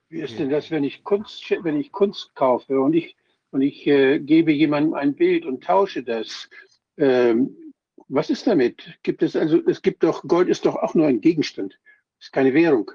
Wie 0.07 0.21
ist 0.21 0.39
denn 0.39 0.49
das, 0.49 0.71
wenn 0.71 0.85
ich 0.85 1.03
Kunst, 1.03 1.43
wenn 1.63 1.77
ich 1.77 1.91
Kunst 1.91 2.33
kaufe 2.35 2.79
und 2.79 2.93
ich 2.93 3.17
und 3.51 3.61
ich 3.61 3.85
äh, 3.85 4.19
gebe 4.19 4.51
jemandem 4.51 4.93
ein 4.93 5.15
Bild 5.15 5.45
und 5.45 5.63
tausche 5.63 6.03
das. 6.03 6.49
Ähm, 6.97 7.73
was 8.07 8.29
ist 8.29 8.47
damit? 8.47 8.99
Gibt 9.03 9.23
es 9.23 9.35
also, 9.35 9.61
es 9.67 9.81
gibt 9.81 10.03
doch, 10.03 10.23
Gold 10.23 10.49
ist 10.49 10.65
doch 10.65 10.75
auch 10.75 10.95
nur 10.95 11.07
ein 11.07 11.21
Gegenstand, 11.21 11.79
ist 12.19 12.33
keine 12.33 12.53
Währung. 12.53 12.91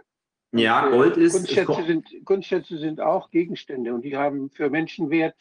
Ja, 0.52 0.88
Gold 0.88 1.16
ist. 1.16 1.34
Kunstschätze 1.34 1.84
sind, 1.86 2.24
Kunstschätze 2.24 2.78
sind 2.78 3.00
auch 3.00 3.30
Gegenstände 3.30 3.94
und 3.94 4.02
die 4.02 4.16
haben 4.16 4.50
für 4.50 4.70
Menschen 4.70 5.10
Wert. 5.10 5.36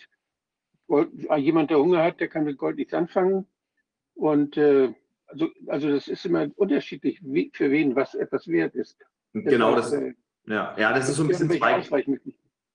Gold, 0.87 1.09
jemand, 1.37 1.71
der 1.71 1.79
Hunger 1.79 2.03
hat, 2.03 2.19
der 2.19 2.27
kann 2.27 2.43
mit 2.43 2.57
Gold 2.57 2.77
nichts 2.77 2.93
anfangen. 2.93 3.47
Und 4.13 4.55
äh, 4.57 4.93
also, 5.27 5.49
also 5.67 5.89
das 5.89 6.07
ist 6.07 6.25
immer 6.25 6.47
unterschiedlich, 6.55 7.19
wie, 7.23 7.51
für 7.53 7.71
wen 7.71 7.95
was 7.95 8.15
etwas 8.15 8.47
wert 8.47 8.75
ist. 8.75 8.97
Genau, 9.33 9.75
das, 9.75 9.91
das 9.91 10.01
äh, 10.01 10.13
ja, 10.47 10.75
ja, 10.77 10.93
das 10.93 11.09
ist 11.09 11.15
so 11.15 11.23
ein 11.23 11.27
bisschen 11.27 11.49
zwei. 11.49 11.81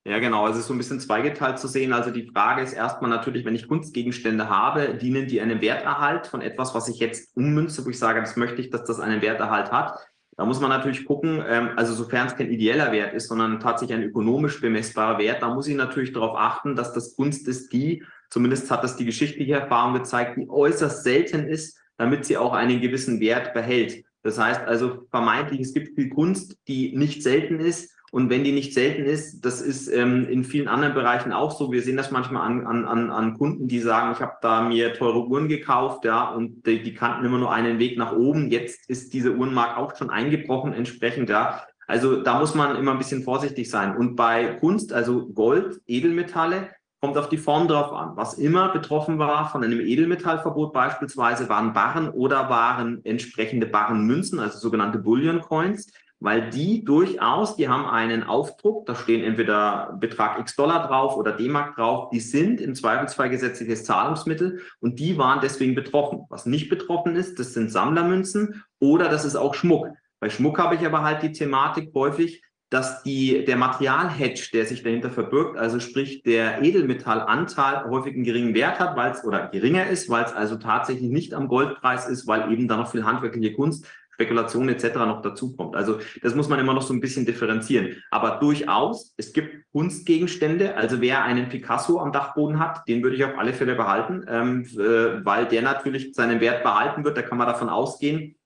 Ja, 0.04 0.18
genau. 0.18 0.46
Also 0.46 0.54
es 0.54 0.60
ist 0.60 0.68
so 0.68 0.74
ein 0.74 0.78
bisschen 0.78 1.00
zweigeteilt 1.00 1.58
zu 1.58 1.68
sehen. 1.68 1.92
Also 1.92 2.10
die 2.10 2.26
Frage 2.26 2.62
ist 2.62 2.72
erstmal 2.72 3.10
natürlich, 3.10 3.44
wenn 3.44 3.54
ich 3.54 3.68
Kunstgegenstände 3.68 4.48
habe, 4.48 4.94
dienen 4.94 5.26
die 5.26 5.42
einem 5.42 5.60
Werterhalt 5.60 6.26
von 6.26 6.40
etwas, 6.40 6.74
was 6.74 6.88
ich 6.88 6.98
jetzt 6.98 7.36
ummünze, 7.36 7.84
wo 7.84 7.90
ich 7.90 7.98
sage, 7.98 8.20
das 8.20 8.36
möchte 8.36 8.62
ich, 8.62 8.70
dass 8.70 8.84
das 8.84 8.98
einen 8.98 9.20
Werterhalt 9.20 9.70
hat. 9.70 9.98
Da 10.38 10.46
muss 10.46 10.58
man 10.58 10.70
natürlich 10.70 11.04
gucken, 11.04 11.44
ähm, 11.46 11.72
also 11.76 11.92
sofern 11.92 12.26
es 12.26 12.34
kein 12.34 12.50
ideeller 12.50 12.92
Wert 12.92 13.12
ist, 13.12 13.28
sondern 13.28 13.60
tatsächlich 13.60 13.98
ein 13.98 14.04
ökonomisch 14.04 14.58
bemessbarer 14.62 15.18
Wert, 15.18 15.42
da 15.42 15.52
muss 15.52 15.68
ich 15.68 15.76
natürlich 15.76 16.14
darauf 16.14 16.34
achten, 16.34 16.76
dass 16.76 16.94
das 16.94 17.14
Kunst 17.14 17.46
ist, 17.46 17.74
die, 17.74 18.02
zumindest 18.30 18.70
hat 18.70 18.82
das 18.82 18.96
die 18.96 19.04
geschichtliche 19.04 19.52
Erfahrung 19.52 19.92
gezeigt, 19.92 20.38
die 20.38 20.48
äußerst 20.48 21.04
selten 21.04 21.46
ist, 21.46 21.78
damit 21.98 22.24
sie 22.24 22.38
auch 22.38 22.54
einen 22.54 22.80
gewissen 22.80 23.20
Wert 23.20 23.52
behält. 23.52 24.02
Das 24.22 24.38
heißt 24.38 24.62
also 24.62 25.06
vermeintlich, 25.10 25.60
es 25.60 25.74
gibt 25.74 25.94
viel 25.94 26.08
Kunst, 26.08 26.56
die 26.68 26.96
nicht 26.96 27.22
selten 27.22 27.60
ist, 27.60 27.94
und 28.12 28.28
wenn 28.28 28.42
die 28.42 28.50
nicht 28.50 28.74
selten 28.74 29.04
ist, 29.04 29.44
das 29.44 29.60
ist 29.60 29.86
ähm, 29.86 30.28
in 30.28 30.42
vielen 30.42 30.66
anderen 30.66 30.94
Bereichen 30.94 31.32
auch 31.32 31.52
so. 31.52 31.70
Wir 31.70 31.80
sehen 31.80 31.96
das 31.96 32.10
manchmal 32.10 32.42
an, 32.44 32.66
an, 32.66 33.10
an 33.10 33.38
Kunden, 33.38 33.68
die 33.68 33.78
sagen, 33.78 34.12
ich 34.12 34.20
habe 34.20 34.34
da 34.42 34.62
mir 34.62 34.94
teure 34.94 35.28
Uhren 35.28 35.48
gekauft, 35.48 36.04
ja, 36.04 36.28
und 36.30 36.66
die, 36.66 36.82
die 36.82 36.94
kannten 36.94 37.24
immer 37.24 37.38
nur 37.38 37.52
einen 37.52 37.78
Weg 37.78 37.96
nach 37.96 38.12
oben. 38.12 38.50
Jetzt 38.50 38.90
ist 38.90 39.12
diese 39.14 39.36
Uhrenmark 39.36 39.76
auch 39.76 39.94
schon 39.96 40.10
eingebrochen 40.10 40.72
entsprechend, 40.72 41.30
ja. 41.30 41.62
Also 41.86 42.22
da 42.22 42.38
muss 42.40 42.54
man 42.54 42.76
immer 42.76 42.92
ein 42.92 42.98
bisschen 42.98 43.22
vorsichtig 43.22 43.70
sein. 43.70 43.96
Und 43.96 44.16
bei 44.16 44.54
Kunst, 44.60 44.92
also 44.92 45.26
Gold, 45.28 45.80
Edelmetalle, 45.86 46.70
kommt 47.00 47.16
auf 47.16 47.28
die 47.28 47.38
Form 47.38 47.68
drauf 47.68 47.92
an. 47.92 48.16
Was 48.16 48.34
immer 48.34 48.70
betroffen 48.70 49.18
war 49.18 49.50
von 49.50 49.62
einem 49.62 49.80
Edelmetallverbot 49.80 50.72
beispielsweise, 50.72 51.48
waren 51.48 51.72
Barren 51.72 52.10
oder 52.10 52.50
waren 52.50 53.04
entsprechende 53.04 53.66
Barrenmünzen, 53.66 54.38
also 54.38 54.58
sogenannte 54.58 54.98
Bullion 54.98 55.40
Coins 55.40 55.90
weil 56.20 56.50
die 56.50 56.84
durchaus, 56.84 57.56
die 57.56 57.68
haben 57.68 57.86
einen 57.86 58.22
Aufdruck, 58.22 58.84
da 58.86 58.94
stehen 58.94 59.24
entweder 59.24 59.96
Betrag 59.98 60.38
X 60.38 60.54
Dollar 60.54 60.86
drauf 60.86 61.16
oder 61.16 61.32
D-Mark 61.32 61.76
drauf, 61.76 62.10
die 62.10 62.20
sind 62.20 62.60
im 62.60 62.74
Zweifelsfall 62.74 63.30
gesetzliches 63.30 63.84
Zahlungsmittel 63.84 64.60
und 64.80 64.98
die 64.98 65.16
waren 65.16 65.40
deswegen 65.42 65.74
betroffen. 65.74 66.26
Was 66.28 66.44
nicht 66.44 66.68
betroffen 66.68 67.16
ist, 67.16 67.38
das 67.38 67.54
sind 67.54 67.72
Sammlermünzen 67.72 68.62
oder 68.78 69.08
das 69.08 69.24
ist 69.24 69.36
auch 69.36 69.54
Schmuck. 69.54 69.88
Bei 70.20 70.28
Schmuck 70.28 70.58
habe 70.58 70.74
ich 70.74 70.84
aber 70.84 71.02
halt 71.02 71.22
die 71.22 71.32
Thematik 71.32 71.92
häufig, 71.94 72.42
dass 72.68 73.02
die, 73.02 73.44
der 73.44 73.56
Materialhedge, 73.56 74.50
der 74.52 74.64
sich 74.64 74.84
dahinter 74.84 75.10
verbirgt, 75.10 75.58
also 75.58 75.80
sprich 75.80 76.22
der 76.22 76.62
Edelmetallanteil 76.62 77.84
häufig 77.90 78.14
einen 78.14 78.22
geringen 78.22 78.54
Wert 78.54 78.78
hat, 78.78 78.96
weil 78.96 79.10
es 79.10 79.24
oder 79.24 79.48
geringer 79.48 79.88
ist, 79.88 80.08
weil 80.08 80.24
es 80.24 80.32
also 80.32 80.56
tatsächlich 80.56 81.10
nicht 81.10 81.34
am 81.34 81.48
Goldpreis 81.48 82.08
ist, 82.08 82.28
weil 82.28 82.52
eben 82.52 82.68
da 82.68 82.76
noch 82.76 82.92
viel 82.92 83.04
handwerkliche 83.04 83.54
Kunst 83.54 83.86
Spekulation 84.20 84.68
etc. 84.68 84.96
noch 84.96 85.22
dazukommt. 85.22 85.74
Also 85.74 85.98
das 86.22 86.34
muss 86.34 86.48
man 86.48 86.58
immer 86.58 86.74
noch 86.74 86.82
so 86.82 86.92
ein 86.92 87.00
bisschen 87.00 87.24
differenzieren. 87.24 88.02
Aber 88.10 88.38
durchaus, 88.38 89.14
es 89.16 89.32
gibt 89.32 89.64
Kunstgegenstände. 89.72 90.76
Also 90.76 91.00
wer 91.00 91.24
einen 91.24 91.48
Picasso 91.48 91.98
am 91.98 92.12
Dachboden 92.12 92.58
hat, 92.58 92.86
den 92.86 93.02
würde 93.02 93.16
ich 93.16 93.24
auf 93.24 93.38
alle 93.38 93.54
Fälle 93.54 93.74
behalten, 93.74 94.24
ähm, 94.28 94.64
äh, 94.74 95.24
weil 95.24 95.46
der 95.46 95.62
natürlich 95.62 96.14
seinen 96.14 96.40
Wert 96.40 96.62
behalten 96.62 97.04
wird. 97.04 97.16
Da 97.16 97.22
kann 97.22 97.38
man 97.38 97.46
davon 97.46 97.70
ausgehen. 97.70 98.36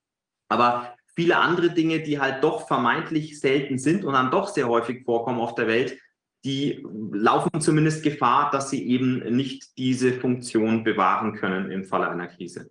Aber 0.48 0.94
viele 1.16 1.38
andere 1.38 1.70
Dinge, 1.70 2.00
die 2.00 2.20
halt 2.20 2.44
doch 2.44 2.68
vermeintlich 2.68 3.40
selten 3.40 3.78
sind 3.78 4.04
und 4.04 4.12
dann 4.14 4.30
doch 4.30 4.48
sehr 4.48 4.68
häufig 4.68 5.04
vorkommen 5.04 5.40
auf 5.40 5.56
der 5.56 5.66
Welt, 5.66 5.98
die 6.44 6.86
laufen 7.12 7.60
zumindest 7.60 8.02
Gefahr, 8.02 8.50
dass 8.50 8.68
sie 8.68 8.86
eben 8.86 9.34
nicht 9.34 9.78
diese 9.78 10.12
Funktion 10.12 10.84
bewahren 10.84 11.34
können 11.34 11.70
im 11.70 11.84
Falle 11.84 12.08
einer 12.08 12.26
Krise. 12.26 12.70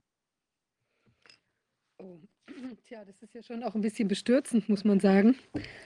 Tja, 2.94 3.04
das 3.06 3.24
ist 3.24 3.34
ja 3.34 3.42
schon 3.42 3.64
auch 3.64 3.74
ein 3.74 3.82
bisschen 3.82 4.08
bestürzend, 4.08 4.70
muss 4.70 4.84
man 4.84 5.00
sagen. 5.00 5.36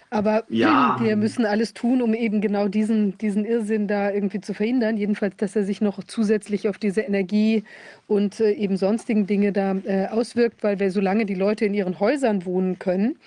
Aber 0.09 0.45
Ja. 0.47 0.97
wir 1.01 1.17
müssen 1.17 1.45
alles 1.45 1.73
tun, 1.73 2.01
um 2.01 2.13
eben 2.13 2.39
genau 2.39 2.69
diesen, 2.69 3.17
diesen 3.17 3.43
Irrsinn 3.45 3.87
da 3.87 4.09
irgendwie 4.11 4.39
zu 4.39 4.53
verhindern. 4.53 4.95
Jedenfalls, 4.97 5.35
dass 5.37 5.55
er 5.55 5.63
sich 5.65 5.81
noch 5.81 6.01
zusätzlich 6.05 6.69
auf 6.69 6.77
diese 6.77 7.01
Energie 7.01 7.63
und 8.07 8.39
äh, 8.39 8.51
eben 8.53 8.77
sonstigen 8.77 9.27
Dinge 9.27 9.51
da 9.51 9.75
äh, 9.85 10.07
auswirkt, 10.07 10.63
weil 10.63 10.79
wir, 10.79 10.91
solange 10.91 11.25
die 11.25 11.33
Leute 11.35 11.65
in 11.65 11.73
ihren 11.73 11.99
Häusern 11.99 12.45
wohnen 12.45 12.79
können 12.79 13.17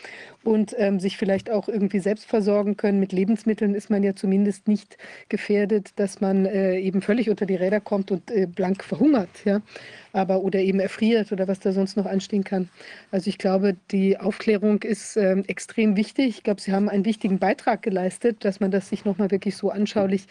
und 0.43 0.75
ähm, 0.79 1.01
sich 1.01 1.19
vielleicht 1.19 1.51
auch 1.51 1.69
irgendwie 1.69 1.99
selbst 1.99 2.25
versorgen 2.27 2.77
können 2.79 2.99
mit 2.99 3.13
Lebensmitteln, 3.13 3.75
ist 3.75 3.91
man 3.91 4.03
ja 4.03 4.15
zumindest 4.15 4.69
nicht 4.69 4.97
gefährdet, 5.29 5.91
dass 5.97 6.21
man 6.23 6.47
äh, 6.47 6.79
eben 6.79 7.03
völlig 7.03 7.29
unter 7.29 7.45
die 7.45 7.57
Räder 7.57 7.81
kommt 7.81 8.11
und 8.11 8.31
äh, 8.31 8.47
blank 8.47 8.83
verhungert, 8.85 9.45
ja. 9.45 9.61
Aber 10.13 10.43
oder 10.43 10.59
eben 10.61 10.81
erfriert 10.81 11.31
oder 11.31 11.47
was 11.47 11.61
da 11.61 11.73
sonst 11.73 11.97
noch 11.97 12.07
anstehen 12.07 12.43
kann. 12.43 12.69
Also 13.13 13.29
ich 13.29 13.39
glaube, 13.39 13.77
die 13.93 14.19
Aufklärung 14.19 14.83
ist 14.83 15.17
ähm, 15.17 15.45
extrem 15.47 15.97
wichtig. 15.97 16.29
Ich 16.31 16.43
glaube, 16.43 16.61
Sie 16.61 16.70
haben 16.73 16.89
einen 16.89 17.05
wichtigen 17.05 17.39
Beitrag 17.39 17.83
geleistet, 17.83 18.45
dass 18.45 18.61
man 18.61 18.71
das 18.71 18.89
sich 18.89 19.05
nochmal 19.05 19.31
wirklich 19.31 19.57
so 19.57 19.71
anschaulich 19.71 20.27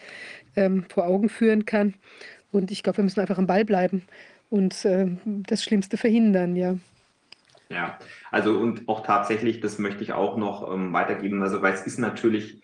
ähm, 0.56 0.84
vor 0.88 1.06
Augen 1.06 1.28
führen 1.28 1.64
kann. 1.64 1.94
Und 2.52 2.70
ich 2.70 2.82
glaube, 2.82 2.98
wir 2.98 3.04
müssen 3.04 3.20
einfach 3.20 3.38
am 3.38 3.46
Ball 3.46 3.64
bleiben 3.64 4.02
und 4.50 4.84
ähm, 4.84 5.18
das 5.24 5.62
Schlimmste 5.62 5.96
verhindern, 5.96 6.56
ja. 6.56 6.76
Ja, 7.70 7.98
also 8.32 8.58
und 8.58 8.88
auch 8.88 9.06
tatsächlich, 9.06 9.60
das 9.60 9.78
möchte 9.78 10.02
ich 10.02 10.12
auch 10.12 10.36
noch 10.36 10.72
ähm, 10.72 10.92
weitergeben, 10.92 11.40
also 11.42 11.62
weil 11.62 11.72
es 11.72 11.86
ist 11.86 11.98
natürlich, 11.98 12.60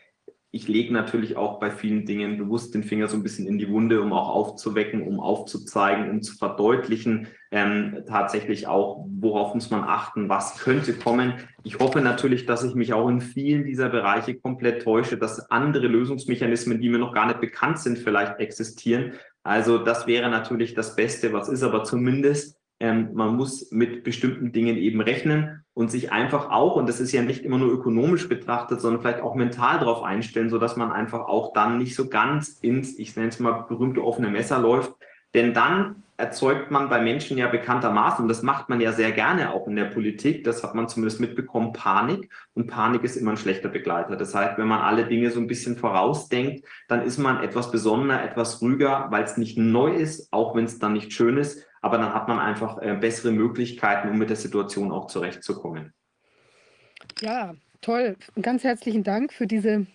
ich 0.57 0.69
lege 0.69 0.93
natürlich 0.93 1.37
auch 1.37 1.61
bei 1.61 1.71
vielen 1.71 2.07
Dingen 2.07 2.39
bewusst 2.39 2.75
den 2.75 2.83
Finger 2.83 3.09
so 3.09 3.17
ein 3.17 3.23
bisschen 3.23 3.47
in 3.47 3.59
die 3.59 3.69
Wunde, 3.69 4.01
um 4.01 4.15
auch 4.15 4.31
aufzuwecken, 4.31 5.03
um 5.03 5.21
aufzuzeigen, 5.21 6.09
um 6.09 6.23
zu 6.23 6.35
verdeutlichen, 6.35 7.29
ähm, 7.51 8.03
tatsächlich 8.09 8.67
auch, 8.67 9.05
worauf 9.21 9.55
muss 9.55 9.71
man 9.71 9.85
achten, 9.85 10.31
was 10.31 10.59
könnte 10.59 10.95
kommen. 10.95 11.35
Ich 11.63 11.79
hoffe 11.79 12.01
natürlich, 12.01 12.47
dass 12.47 12.65
ich 12.65 12.75
mich 12.75 12.95
auch 12.95 13.07
in 13.09 13.21
vielen 13.21 13.65
dieser 13.65 13.91
Bereiche 13.91 14.35
komplett 14.35 14.83
täusche, 14.83 15.19
dass 15.19 15.51
andere 15.51 15.89
Lösungsmechanismen, 15.89 16.81
die 16.81 16.89
mir 16.89 16.99
noch 16.99 17.13
gar 17.13 17.27
nicht 17.27 17.41
bekannt 17.41 17.79
sind, 17.79 17.99
vielleicht 17.99 18.41
existieren. 18.41 19.13
Also 19.43 19.77
das 19.77 20.07
wäre 20.07 20.31
natürlich 20.31 20.73
das 20.73 20.97
Beste, 20.97 21.35
was 21.35 21.51
ist 21.51 21.63
aber 21.63 21.85
zumindest 21.85 22.56
ähm, 22.79 23.11
man 23.15 23.37
muss 23.37 23.71
mit 23.73 24.05
bestimmten 24.05 24.53
Dingen 24.53 24.77
eben 24.77 25.01
rechnen 25.01 25.65
und 25.73 25.91
sich 25.91 26.13
einfach 26.13 26.51
auch, 26.51 26.77
und 26.77 26.89
das 26.89 27.01
ist 27.01 27.13
ja 27.13 27.23
nicht 27.23 27.45
immer 27.45 27.59
nur 27.59 27.73
ökonomisch 27.73 28.29
betrachtet, 28.29 28.81
sondern 28.81 29.01
vielleicht 29.01 29.21
auch 29.21 29.35
mental 29.35 29.79
darauf 29.79 30.03
einstellen, 30.03 30.51
so 30.51 30.59
dass 30.59 30.77
man 30.77 30.93
einfach 30.93 31.21
auch 31.21 31.53
dann 31.53 31.79
nicht 31.79 31.95
so 31.95 32.09
ganz 32.09 32.59
ins, 32.61 32.99
ich 32.99 33.17
nenne 33.17 33.29
es 33.29 33.41
mal, 33.41 33.65
berühmte 33.69 34.05
offene 34.05 34.29
Messer 34.29 34.59
läuft. 34.59 34.95
Denn 35.35 35.53
dann 35.53 36.03
erzeugt 36.19 36.71
man 36.71 36.89
bei 36.89 37.01
Menschen 37.01 37.37
ja 37.37 37.47
bekanntermaßen, 37.49 38.23
und 38.23 38.29
das 38.29 38.43
macht 38.43 38.69
man 38.69 38.81
ja 38.81 38.93
sehr 38.93 39.13
gerne 39.13 39.53
auch 39.53 39.67
in 39.67 39.77
der 39.77 39.85
Politik, 39.87 40.45
das 40.45 40.63
hat 40.63 40.75
man 40.75 40.89
zumindest 40.89 41.21
mitbekommen, 41.21 41.73
Panik. 41.73 42.31
Und 42.55 42.69
Panik 42.69 43.05
ist 43.05 43.17
immer 43.17 43.33
ein 43.33 43.37
schlechter 43.37 43.69
Begleiter. 43.69 44.17
Das 44.17 44.35
heißt, 44.35 44.57
wenn 44.57 44.69
man 44.69 44.81
alle 44.81 45.07
Dinge 45.07 45.31
so 45.31 45.41
ein 45.41 45.47
bisschen 45.47 45.77
vorausdenkt, 45.77 46.65
dann 46.89 47.03
ist 47.03 47.19
man 47.19 47.43
etwas 47.43 47.71
besonderer, 47.71 48.23
etwas 48.23 48.63
ruhiger, 48.63 49.09
weil 49.11 49.25
es 49.25 49.37
nicht 49.37 49.59
neu 49.59 49.95
ist, 49.95 50.33
auch 50.33 50.55
wenn 50.55 50.65
es 50.65 50.79
dann 50.79 50.95
nicht 50.95 51.13
schön 51.13 51.37
ist 51.37 51.66
aber 51.87 51.99
dann 51.99 52.13
hat 52.13 52.27
man 52.27 52.41
einfach 52.41 52.83
äh, 52.83 52.95
bessere 52.95 53.31
Möglichkeiten, 53.31 54.09
um 54.09 54.19
mit 54.19 54.29
der 54.29 54.37
Situation 54.37 54.91
auch 54.91 55.07
zurechtzukommen. 55.07 55.93
Ja, 57.21 57.55
toll. 57.81 58.17
Ganz 58.43 58.65
herzlichen 58.65 59.05
Dank 59.05 59.33
für 59.33 59.47
diese 59.47 59.87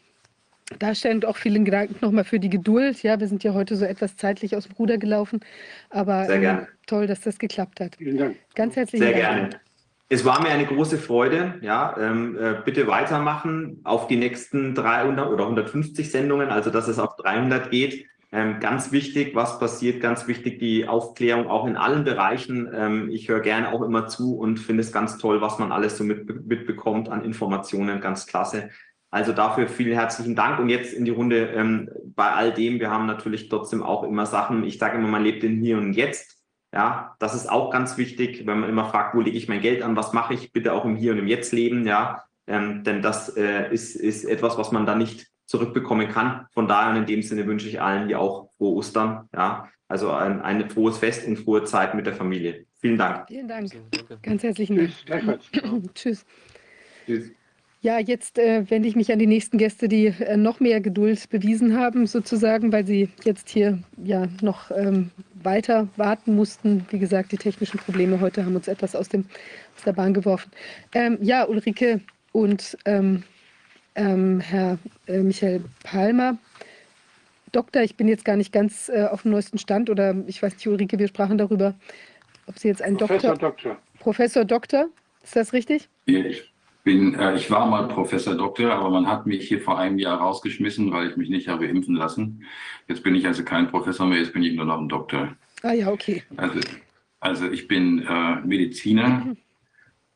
Darstellung 0.79 1.17
und 1.17 1.25
auch 1.25 1.35
vielen 1.35 1.65
Dank 1.65 2.01
nochmal 2.01 2.23
für 2.23 2.39
die 2.39 2.49
Geduld. 2.49 3.03
Ja, 3.03 3.19
wir 3.19 3.27
sind 3.27 3.43
ja 3.43 3.53
heute 3.53 3.75
so 3.75 3.83
etwas 3.83 4.15
zeitlich 4.15 4.55
aus 4.55 4.67
dem 4.67 4.75
Ruder 4.77 4.97
gelaufen, 4.97 5.41
aber 5.89 6.27
Sehr 6.27 6.39
gerne. 6.39 6.61
ähm, 6.61 6.67
toll, 6.87 7.07
dass 7.07 7.19
das 7.19 7.37
geklappt 7.37 7.81
hat. 7.81 7.97
Vielen 7.97 8.17
Dank. 8.17 8.37
Ganz 8.55 8.77
herzlichen 8.77 9.03
Sehr 9.03 9.11
Dank. 9.11 9.23
gerne. 9.23 9.49
Es 10.07 10.23
war 10.23 10.41
mir 10.41 10.49
eine 10.49 10.65
große 10.65 10.97
Freude. 10.97 11.55
Ja, 11.61 11.93
ähm, 11.99 12.37
äh, 12.37 12.55
bitte 12.63 12.87
weitermachen 12.87 13.81
auf 13.83 14.07
die 14.07 14.15
nächsten 14.15 14.75
300 14.75 15.29
oder 15.29 15.43
150 15.43 16.09
Sendungen, 16.09 16.49
also 16.49 16.69
dass 16.69 16.87
es 16.87 16.99
auf 16.99 17.17
300 17.17 17.69
geht. 17.69 18.07
Ähm, 18.33 18.61
ganz 18.61 18.93
wichtig, 18.93 19.35
was 19.35 19.59
passiert, 19.59 20.01
ganz 20.01 20.25
wichtig 20.25 20.59
die 20.59 20.87
Aufklärung 20.87 21.47
auch 21.47 21.67
in 21.67 21.75
allen 21.75 22.05
Bereichen. 22.05 22.69
Ähm, 22.73 23.09
ich 23.09 23.27
höre 23.27 23.41
gerne 23.41 23.73
auch 23.73 23.81
immer 23.81 24.07
zu 24.07 24.37
und 24.37 24.57
finde 24.57 24.81
es 24.81 24.93
ganz 24.93 25.17
toll, 25.17 25.41
was 25.41 25.59
man 25.59 25.73
alles 25.73 25.97
so 25.97 26.05
mit, 26.05 26.47
mitbekommt 26.47 27.09
an 27.09 27.25
Informationen, 27.25 27.99
ganz 27.99 28.27
klasse. 28.27 28.69
Also 29.09 29.33
dafür 29.33 29.67
vielen 29.67 29.93
herzlichen 29.93 30.37
Dank 30.37 30.59
und 30.59 30.69
jetzt 30.69 30.93
in 30.93 31.03
die 31.03 31.11
Runde 31.11 31.47
ähm, 31.47 31.89
bei 32.15 32.31
all 32.31 32.53
dem. 32.53 32.79
Wir 32.79 32.89
haben 32.89 33.05
natürlich 33.05 33.49
trotzdem 33.49 33.83
auch 33.83 34.03
immer 34.03 34.25
Sachen, 34.25 34.63
ich 34.63 34.77
sage 34.77 34.97
immer, 34.97 35.09
man 35.09 35.23
lebt 35.23 35.43
in 35.43 35.59
Hier 35.59 35.77
und 35.77 35.91
Jetzt. 35.91 36.37
Ja, 36.73 37.17
das 37.19 37.35
ist 37.35 37.51
auch 37.51 37.69
ganz 37.69 37.97
wichtig, 37.97 38.47
wenn 38.47 38.61
man 38.61 38.69
immer 38.69 38.85
fragt, 38.85 39.13
wo 39.13 39.19
lege 39.19 39.37
ich 39.37 39.49
mein 39.49 39.59
Geld 39.59 39.81
an, 39.83 39.97
was 39.97 40.13
mache 40.13 40.33
ich, 40.33 40.53
bitte 40.53 40.71
auch 40.71 40.85
im 40.85 40.95
Hier 40.95 41.11
und 41.11 41.19
im 41.19 41.27
Jetzt 41.27 41.51
leben, 41.51 41.85
ja, 41.85 42.23
ähm, 42.47 42.85
denn 42.85 43.01
das 43.01 43.35
äh, 43.35 43.69
ist, 43.73 43.97
ist 43.97 44.23
etwas, 44.23 44.57
was 44.57 44.71
man 44.71 44.85
da 44.85 44.95
nicht 44.95 45.30
zurückbekommen 45.51 46.07
kann. 46.07 46.47
Von 46.53 46.67
daher 46.67 46.95
in 46.95 47.05
dem 47.05 47.21
Sinne 47.21 47.45
wünsche 47.45 47.67
ich 47.67 47.81
allen 47.81 48.07
hier 48.07 48.19
auch 48.19 48.49
frohe 48.57 48.77
Ostern. 48.77 49.29
Ja, 49.35 49.69
also 49.87 50.11
ein, 50.11 50.41
ein 50.41 50.69
frohes 50.69 50.97
Fest 50.97 51.27
und 51.27 51.37
frohe 51.37 51.65
Zeit 51.65 51.93
mit 51.93 52.05
der 52.05 52.13
Familie. 52.13 52.65
Vielen 52.79 52.97
Dank. 52.97 53.27
Vielen 53.27 53.47
Dank. 53.47 53.69
Ganz 54.23 54.41
herzlichen 54.41 54.91
Dank. 55.05 55.39
Tschüss. 55.93 56.25
Tschüss. 57.05 57.31
Ja, 57.83 57.97
jetzt 57.97 58.37
äh, 58.37 58.69
wende 58.69 58.87
ich 58.87 58.95
mich 58.95 59.11
an 59.11 59.17
die 59.17 59.27
nächsten 59.27 59.57
Gäste, 59.57 59.87
die 59.87 60.05
äh, 60.05 60.37
noch 60.37 60.59
mehr 60.59 60.81
Geduld 60.81 61.27
bewiesen 61.29 61.77
haben, 61.77 62.05
sozusagen, 62.05 62.71
weil 62.71 62.85
sie 62.85 63.09
jetzt 63.23 63.49
hier 63.49 63.79
ja 64.03 64.27
noch 64.41 64.69
ähm, 64.71 65.09
weiter 65.43 65.89
warten 65.97 66.35
mussten. 66.35 66.85
Wie 66.91 66.99
gesagt, 66.99 67.31
die 67.31 67.37
technischen 67.37 67.79
Probleme 67.79 68.21
heute 68.21 68.45
haben 68.45 68.55
uns 68.55 68.67
etwas 68.67 68.95
aus, 68.95 69.09
dem, 69.09 69.25
aus 69.75 69.83
der 69.83 69.93
Bahn 69.93 70.13
geworfen. 70.13 70.51
Ähm, 70.93 71.17
ja, 71.21 71.43
Ulrike 71.45 72.01
und 72.31 72.77
ähm, 72.85 73.23
ähm, 73.95 74.39
Herr 74.39 74.77
äh, 75.07 75.19
Michael 75.19 75.63
Palmer. 75.83 76.37
Doktor, 77.51 77.81
ich 77.81 77.97
bin 77.97 78.07
jetzt 78.07 78.23
gar 78.23 78.37
nicht 78.37 78.53
ganz 78.53 78.89
äh, 78.89 79.07
auf 79.11 79.23
dem 79.23 79.31
neuesten 79.31 79.57
Stand 79.57 79.89
oder 79.89 80.15
ich 80.27 80.41
weiß 80.41 80.53
nicht, 80.53 80.67
Ulrike, 80.67 80.97
wir 80.97 81.07
sprachen 81.07 81.37
darüber, 81.37 81.75
ob 82.47 82.57
Sie 82.57 82.69
jetzt 82.69 82.81
einen 82.81 82.97
Professor 82.97 83.31
Doktor. 83.31 83.49
Doktor. 83.49 83.77
Professor 83.99 84.45
Doktor, 84.45 84.87
ist 85.23 85.35
das 85.35 85.51
richtig? 85.51 85.89
Ich, 86.05 86.51
bin, 86.83 87.13
äh, 87.15 87.35
ich 87.35 87.51
war 87.51 87.65
mal 87.65 87.87
Professor 87.87 88.35
Doktor, 88.35 88.71
aber 88.73 88.89
man 88.89 89.07
hat 89.07 89.27
mich 89.27 89.47
hier 89.47 89.61
vor 89.61 89.77
einem 89.77 89.99
Jahr 89.99 90.19
rausgeschmissen, 90.19 90.91
weil 90.91 91.09
ich 91.09 91.17
mich 91.17 91.29
nicht 91.29 91.47
habe 91.47 91.65
impfen 91.65 91.95
lassen. 91.95 92.43
Jetzt 92.87 93.03
bin 93.03 93.15
ich 93.15 93.27
also 93.27 93.43
kein 93.43 93.67
Professor 93.67 94.07
mehr, 94.07 94.19
jetzt 94.19 94.33
bin 94.33 94.43
ich 94.43 94.55
nur 94.55 94.65
noch 94.65 94.79
ein 94.79 94.89
Doktor. 94.89 95.35
Ah 95.61 95.73
ja, 95.73 95.89
okay. 95.89 96.23
Also, 96.37 96.59
also 97.19 97.51
ich 97.51 97.67
bin 97.67 98.05
äh, 98.07 98.35
Mediziner 98.45 99.35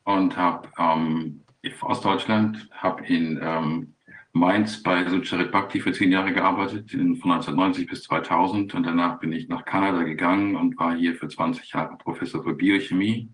und 0.06 0.38
habe 0.38 0.70
ähm, 0.80 1.42
aus 1.82 2.02
Deutschland, 2.02 2.70
habe 2.72 3.06
in 3.06 3.40
ähm, 3.42 3.96
Mainz 4.34 4.84
bei 4.84 5.08
Sucharit 5.08 5.52
Bhakti 5.52 5.80
für 5.80 5.94
zehn 5.94 6.12
Jahre 6.12 6.34
gearbeitet, 6.34 6.94
in, 6.94 7.16
von 7.16 7.32
1990 7.32 7.88
bis 7.88 8.04
2000. 8.04 8.74
Und 8.76 8.84
danach 8.84 9.20
bin 9.20 9.32
ich 9.32 9.48
nach 9.48 9.64
Kanada 9.64 10.04
gegangen 10.04 10.56
und 10.56 10.78
war 10.78 10.96
hier 10.96 11.16
für 11.16 11.30
20 11.30 11.72
Jahre 11.72 11.98
Professor 11.98 12.44
für 12.44 12.54
Biochemie 12.54 13.30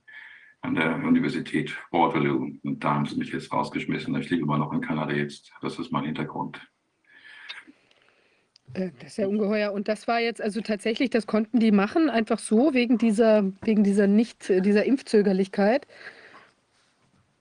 an 0.62 0.76
der 0.76 0.96
Universität 0.98 1.76
Waterloo. 1.90 2.52
Und 2.64 2.84
da 2.84 2.94
haben 2.94 3.06
sie 3.08 3.18
mich 3.18 3.32
jetzt 3.34 3.52
rausgeschmissen. 3.52 4.16
Ich 4.18 4.30
lebe 4.30 4.44
immer 4.44 4.60
noch 4.60 4.72
in 4.74 4.82
Kanada 4.82 5.12
jetzt. 5.12 5.52
Das 5.62 5.80
ist 5.80 5.92
mein 5.92 6.06
Hintergrund. 6.06 6.62
Äh, 8.74 8.92
Das 9.00 9.14
ist 9.14 9.18
ja 9.18 9.28
ungeheuer. 9.28 9.74
Und 9.74 9.88
das 9.88 10.08
war 10.08 10.20
jetzt 10.20 10.42
also 10.42 10.62
tatsächlich, 10.62 11.10
das 11.10 11.26
konnten 11.26 11.60
die 11.60 11.72
machen, 11.72 12.10
einfach 12.10 12.38
so 12.38 12.76
wegen 12.76 12.98
dieser, 12.98 13.52
wegen 13.64 13.84
dieser 13.84 14.06
nicht, 14.06 14.50
dieser 14.50 14.86
Impfzögerlichkeit. 14.86 15.88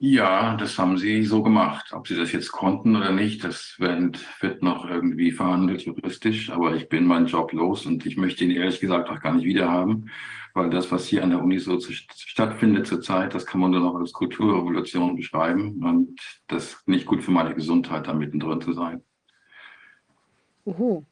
Ja, 0.02 0.56
das 0.56 0.78
haben 0.78 0.96
sie 0.96 1.24
so 1.24 1.42
gemacht. 1.42 1.92
Ob 1.92 2.08
sie 2.08 2.16
das 2.16 2.32
jetzt 2.32 2.50
konnten 2.52 2.96
oder 2.96 3.12
nicht, 3.12 3.44
das 3.44 3.76
wird, 3.78 4.18
noch 4.62 4.88
irgendwie 4.88 5.30
verhandelt 5.30 5.82
juristisch. 5.82 6.48
Aber 6.48 6.74
ich 6.74 6.88
bin 6.88 7.04
meinen 7.04 7.26
Job 7.26 7.52
los 7.52 7.84
und 7.84 8.06
ich 8.06 8.16
möchte 8.16 8.44
ihn 8.44 8.50
ehrlich 8.50 8.80
gesagt 8.80 9.10
auch 9.10 9.20
gar 9.20 9.34
nicht 9.34 9.44
wiederhaben, 9.44 10.10
weil 10.54 10.70
das, 10.70 10.90
was 10.90 11.06
hier 11.06 11.22
an 11.22 11.28
der 11.28 11.42
Uni 11.42 11.58
so 11.58 11.76
zu, 11.76 11.92
stattfindet 11.92 12.86
zurzeit, 12.86 13.34
das 13.34 13.44
kann 13.44 13.60
man 13.60 13.72
nur 13.72 13.80
noch 13.80 13.94
als 13.94 14.14
Kulturrevolution 14.14 15.16
beschreiben. 15.16 15.84
Und 15.84 16.18
das 16.46 16.72
ist 16.72 16.88
nicht 16.88 17.04
gut 17.04 17.22
für 17.22 17.32
meine 17.32 17.54
Gesundheit, 17.54 18.06
da 18.06 18.14
mittendrin 18.14 18.62
zu 18.62 18.72
sein. 18.72 19.02
Oho. 20.64 21.04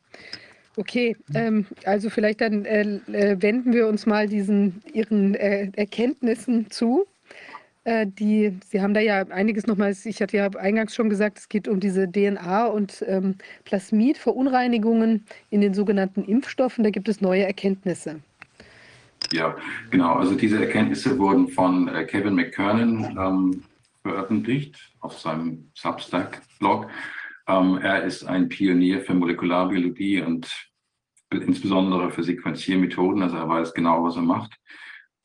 Okay, 0.76 1.14
ähm, 1.34 1.66
also 1.84 2.08
vielleicht 2.08 2.40
dann 2.40 2.64
äh, 2.64 3.00
äh, 3.12 3.42
wenden 3.42 3.74
wir 3.74 3.86
uns 3.86 4.06
mal 4.06 4.28
diesen 4.28 4.80
Ihren 4.94 5.34
äh, 5.34 5.70
Erkenntnissen 5.76 6.70
zu. 6.70 7.06
Äh, 7.88 8.06
die, 8.06 8.52
Sie 8.68 8.82
haben 8.82 8.92
da 8.92 9.00
ja 9.00 9.22
einiges 9.28 9.66
nochmal, 9.66 9.96
ich 10.04 10.20
hatte 10.20 10.36
ja 10.36 10.48
eingangs 10.58 10.94
schon 10.94 11.08
gesagt, 11.08 11.38
es 11.38 11.48
geht 11.48 11.66
um 11.68 11.80
diese 11.80 12.02
DNA- 12.02 12.66
und 12.66 13.02
ähm, 13.08 13.36
Plasmid-Verunreinigungen 13.64 15.24
in 15.48 15.62
den 15.62 15.72
sogenannten 15.72 16.22
Impfstoffen. 16.22 16.84
Da 16.84 16.90
gibt 16.90 17.08
es 17.08 17.22
neue 17.22 17.44
Erkenntnisse. 17.44 18.20
Ja, 19.32 19.56
genau. 19.90 20.16
Also 20.16 20.34
diese 20.34 20.62
Erkenntnisse 20.62 21.18
wurden 21.18 21.48
von 21.48 21.88
äh, 21.88 22.04
Kevin 22.04 22.34
McKernan 22.34 23.16
ähm, 23.18 23.62
veröffentlicht 24.02 24.92
auf 25.00 25.18
seinem 25.18 25.70
Substack-Blog. 25.72 26.88
Ähm, 27.46 27.78
er 27.78 28.02
ist 28.02 28.22
ein 28.22 28.50
Pionier 28.50 29.00
für 29.00 29.14
Molekularbiologie 29.14 30.20
und 30.20 30.46
insbesondere 31.30 32.10
für 32.10 32.22
Sequenziermethoden. 32.22 33.22
Also 33.22 33.38
er 33.38 33.48
weiß 33.48 33.72
genau, 33.72 34.04
was 34.04 34.16
er 34.16 34.22
macht. 34.22 34.58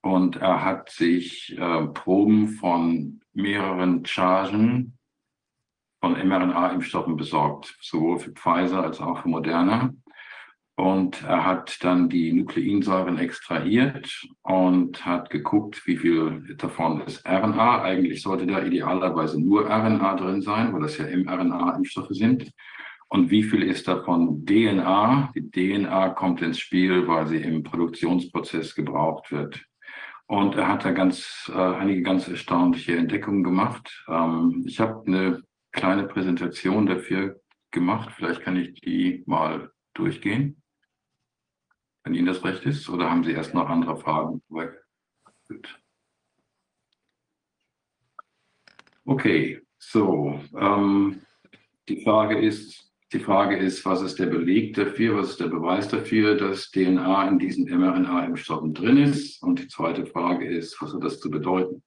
Und 0.04 0.36
er 0.36 0.64
hat 0.64 0.90
sich 0.90 1.58
äh, 1.58 1.88
Proben 1.88 2.50
von 2.50 3.22
mehreren 3.34 4.06
Chargen 4.06 4.98
von 6.02 6.14
mRNA-Impfstoffen 6.14 7.16
besorgt, 7.16 7.78
sowohl 7.80 8.20
für 8.20 8.32
Pfizer 8.32 8.84
als 8.84 9.00
auch 9.00 9.22
für 9.22 9.30
Moderna. 9.30 9.94
Und 10.76 11.24
er 11.24 11.46
hat 11.46 11.82
dann 11.86 12.10
die 12.10 12.34
Nukleinsäuren 12.34 13.18
extrahiert 13.18 14.28
und 14.42 15.06
hat 15.06 15.30
geguckt, 15.30 15.88
wie 15.88 15.96
viel 15.96 16.56
davon 16.58 17.00
ist 17.02 17.26
RNA. 17.26 17.84
Eigentlich 17.84 18.22
sollte 18.22 18.46
da 18.46 18.62
idealerweise 18.62 19.40
nur 19.40 19.70
RNA 19.70 20.16
drin 20.16 20.42
sein, 20.42 20.74
weil 20.74 20.82
das 20.82 20.98
ja 20.98 21.06
mRNA-Impfstoffe 21.06 22.12
sind. 22.12 22.52
Und 23.08 23.32
wie 23.32 23.44
viel 23.44 23.64
ist 23.64 23.88
davon 23.88 24.46
DNA? 24.46 25.32
Die 25.34 25.50
DNA 25.50 26.10
kommt 26.10 26.42
ins 26.42 26.60
Spiel, 26.60 27.08
weil 27.08 27.28
sie 27.28 27.38
im 27.38 27.64
Produktionsprozess 27.64 28.76
gebraucht 28.76 29.32
wird. 29.32 29.64
Und 30.28 30.56
er 30.56 30.68
hat 30.68 30.86
da 30.86 30.92
ganz, 30.92 31.52
äh, 31.54 31.58
einige 31.58 32.02
ganz 32.02 32.28
erstaunliche 32.28 32.96
Entdeckungen 32.96 33.44
gemacht. 33.44 34.06
Ähm, 34.08 34.64
ich 34.66 34.80
habe 34.80 35.04
eine 35.06 35.44
kleine 35.72 36.06
Präsentation 36.06 36.86
dafür 36.86 37.40
gemacht. 37.72 38.12
Vielleicht 38.16 38.42
kann 38.42 38.56
ich 38.56 38.80
die 38.82 39.24
mal 39.26 39.72
durchgehen 39.94 40.64
wenn 42.04 42.16
Ihnen 42.16 42.28
das 42.28 42.44
recht 42.44 42.66
ist, 42.66 42.90
oder 42.90 43.10
haben 43.10 43.24
Sie 43.24 43.32
erst 43.32 43.54
noch 43.54 43.70
andere 43.70 43.98
Fragen? 43.98 44.42
Gut. 44.50 45.80
Okay, 49.06 49.62
so. 49.78 50.40
Ähm, 50.58 51.22
die 51.88 52.04
Frage 52.04 52.40
ist, 52.40 52.93
die 53.14 53.20
Frage 53.20 53.58
ist, 53.58 53.86
was 53.86 54.02
ist 54.02 54.20
der 54.20 54.26
Beleg 54.26 54.74
dafür, 54.74 55.18
was 55.18 55.32
ist 55.32 55.40
der 55.40 55.48
Beweis 55.48 55.88
dafür, 55.88 56.36
dass 56.36 56.72
DNA 56.72 57.28
in 57.28 57.40
diesen 57.40 57.66
mRNA-Impfstoffen 57.66 58.74
drin 58.74 58.98
ist? 58.98 59.42
Und 59.44 59.60
die 59.60 59.68
zweite 59.68 60.06
Frage 60.06 60.48
ist, 60.48 60.82
was 60.82 60.94
hat 60.94 61.04
das 61.04 61.20
zu 61.20 61.30
bedeuten? 61.30 61.84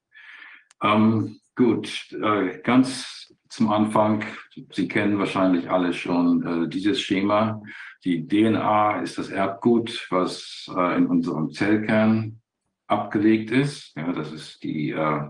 Ähm, 0.81 1.39
gut, 1.55 2.11
äh, 2.13 2.59
ganz 2.63 3.33
zum 3.49 3.69
Anfang, 3.69 4.23
Sie 4.71 4.87
kennen 4.87 5.19
wahrscheinlich 5.19 5.69
alle 5.69 5.93
schon 5.93 6.43
äh, 6.43 6.69
dieses 6.69 7.01
Schema. 7.01 7.61
Die 8.03 8.27
DNA 8.27 9.01
ist 9.01 9.17
das 9.17 9.29
Erbgut, 9.29 10.07
was 10.09 10.69
äh, 10.75 10.97
in 10.97 11.07
unserem 11.07 11.51
Zellkern 11.51 12.41
abgelegt 12.87 13.51
ist. 13.51 13.95
Ja, 13.95 14.11
das 14.13 14.31
ist 14.31 14.63
die 14.63 14.91
äh, 14.91 15.29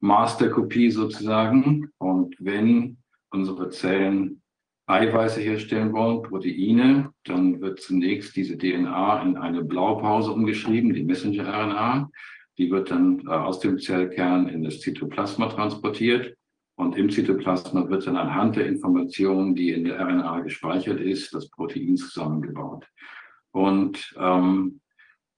Masterkopie 0.00 0.90
sozusagen. 0.90 1.90
Und 1.98 2.36
wenn 2.38 2.98
unsere 3.30 3.70
Zellen 3.70 4.42
Eiweiße 4.86 5.40
herstellen 5.40 5.92
wollen, 5.92 6.22
Proteine, 6.22 7.12
dann 7.24 7.60
wird 7.60 7.80
zunächst 7.80 8.36
diese 8.36 8.58
DNA 8.58 9.22
in 9.22 9.36
eine 9.36 9.64
Blaupause 9.64 10.30
umgeschrieben, 10.30 10.92
die 10.92 11.04
Messenger-RNA. 11.04 12.10
Die 12.58 12.70
wird 12.70 12.90
dann 12.90 13.26
äh, 13.26 13.30
aus 13.30 13.60
dem 13.60 13.78
Zellkern 13.78 14.48
in 14.48 14.62
das 14.62 14.80
Zytoplasma 14.80 15.48
transportiert. 15.48 16.36
Und 16.76 16.96
im 16.96 17.08
Zytoplasma 17.08 17.88
wird 17.88 18.06
dann 18.06 18.16
anhand 18.16 18.56
der 18.56 18.66
Informationen, 18.66 19.54
die 19.54 19.70
in 19.70 19.84
der 19.84 20.00
RNA 20.00 20.40
gespeichert 20.40 21.00
ist, 21.00 21.32
das 21.32 21.48
Protein 21.48 21.96
zusammengebaut. 21.96 22.86
Und 23.52 24.14
ähm, 24.18 24.80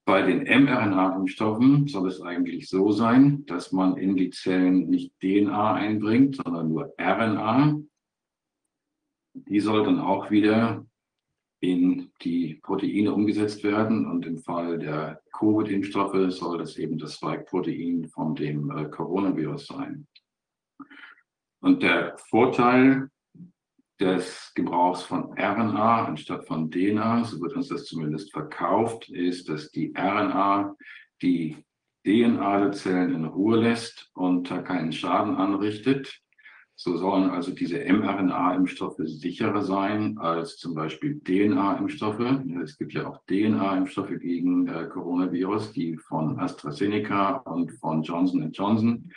bei 0.06 0.22
den 0.22 0.44
mRNA-Impfstoffen 0.44 1.88
soll 1.88 2.08
es 2.08 2.22
eigentlich 2.22 2.68
so 2.68 2.90
sein, 2.92 3.44
dass 3.46 3.72
man 3.72 3.96
in 3.96 4.16
die 4.16 4.30
Zellen 4.30 4.88
nicht 4.88 5.12
DNA 5.20 5.74
einbringt, 5.74 6.36
sondern 6.36 6.68
nur 6.68 6.94
RNA. 6.98 7.80
Die 9.48 9.60
soll 9.60 9.84
dann 9.84 10.00
auch 10.00 10.30
wieder 10.30 10.84
in 11.60 12.10
die 12.22 12.60
Proteine 12.62 13.12
umgesetzt 13.12 13.64
werden. 13.64 14.06
Und 14.06 14.26
im 14.26 14.38
Fall 14.38 14.78
der 14.78 15.20
Covid-Impfstoffe 15.32 16.32
soll 16.32 16.58
das 16.58 16.76
eben 16.76 16.98
das 16.98 17.14
Spike-Protein 17.14 18.08
von 18.08 18.34
dem 18.34 18.70
äh, 18.70 18.84
Coronavirus 18.86 19.66
sein. 19.66 20.06
Und 21.60 21.82
der 21.82 22.16
Vorteil 22.18 23.10
des 23.98 24.52
Gebrauchs 24.54 25.02
von 25.02 25.32
RNA 25.38 26.06
anstatt 26.06 26.46
von 26.46 26.70
DNA, 26.70 27.24
so 27.24 27.40
wird 27.40 27.54
uns 27.54 27.68
das 27.68 27.84
zumindest 27.84 28.32
verkauft, 28.32 29.08
ist, 29.08 29.48
dass 29.48 29.70
die 29.70 29.92
RNA 29.96 30.76
die 31.22 31.56
DNA 32.04 32.60
der 32.60 32.72
Zellen 32.72 33.14
in 33.14 33.24
Ruhe 33.24 33.58
lässt 33.58 34.10
und 34.14 34.50
da 34.50 34.62
keinen 34.62 34.92
Schaden 34.92 35.34
anrichtet. 35.36 36.20
So 36.78 36.98
sollen 36.98 37.30
also 37.30 37.52
diese 37.52 37.78
mRNA-Impfstoffe 37.78 39.00
sicherer 39.04 39.62
sein 39.62 40.18
als 40.18 40.58
zum 40.58 40.74
Beispiel 40.74 41.18
DNA-Impfstoffe. 41.20 42.20
Es 42.62 42.76
gibt 42.76 42.92
ja 42.92 43.08
auch 43.08 43.24
DNA-Impfstoffe 43.26 44.18
gegen 44.20 44.68
äh, 44.68 44.86
Coronavirus, 44.92 45.72
die 45.72 45.96
von 45.96 46.38
AstraZeneca 46.38 47.36
und 47.46 47.72
von 47.80 48.02
Johnson 48.02 48.52
Johnson 48.52 49.10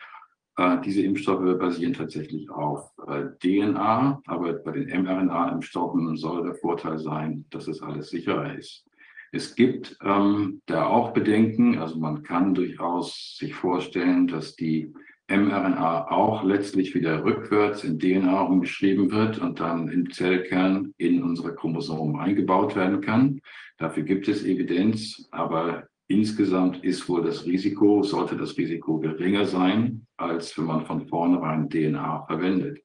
äh, 0.55 0.79
diese 0.81 1.01
Impfstoffe 1.01 1.59
basieren 1.59 1.93
tatsächlich 1.93 2.49
auf 2.49 2.91
äh, 3.07 3.25
DNA, 3.39 4.21
aber 4.25 4.53
bei 4.53 4.71
den 4.71 5.03
mRNA-Impfstoffen 5.03 6.15
soll 6.15 6.43
der 6.43 6.55
Vorteil 6.55 6.97
sein, 6.97 7.43
dass 7.49 7.67
es 7.67 7.81
alles 7.81 8.09
sicherer 8.09 8.57
ist. 8.57 8.85
Es 9.31 9.53
gibt 9.53 9.97
ähm, 10.03 10.61
da 10.65 10.87
auch 10.87 11.11
Bedenken, 11.11 11.77
also 11.77 11.99
man 11.99 12.23
kann 12.23 12.53
durchaus 12.53 13.37
sich 13.37 13.53
vorstellen, 13.53 14.27
dass 14.27 14.55
die 14.55 14.93
mRNA 15.29 16.11
auch 16.11 16.43
letztlich 16.43 16.95
wieder 16.95 17.23
rückwärts 17.23 17.83
in 17.83 17.99
DNA 17.99 18.41
umgeschrieben 18.41 19.11
wird 19.11 19.39
und 19.39 19.59
dann 19.59 19.89
im 19.89 20.11
Zellkern 20.11 20.93
in 20.97 21.23
unsere 21.23 21.55
Chromosomen 21.55 22.19
eingebaut 22.19 22.75
werden 22.75 23.01
kann. 23.01 23.39
Dafür 23.77 24.03
gibt 24.03 24.27
es 24.27 24.43
Evidenz, 24.43 25.27
aber 25.31 25.87
Insgesamt 26.11 26.83
ist 26.83 27.07
wohl 27.07 27.21
das 27.21 27.45
Risiko, 27.45 28.01
sollte 28.01 28.35
das 28.35 28.57
Risiko 28.57 28.97
geringer 28.97 29.45
sein, 29.45 30.07
als 30.17 30.57
wenn 30.57 30.65
man 30.65 30.83
von 30.83 31.07
vornherein 31.07 31.69
DNA 31.69 32.25
verwendet. 32.25 32.81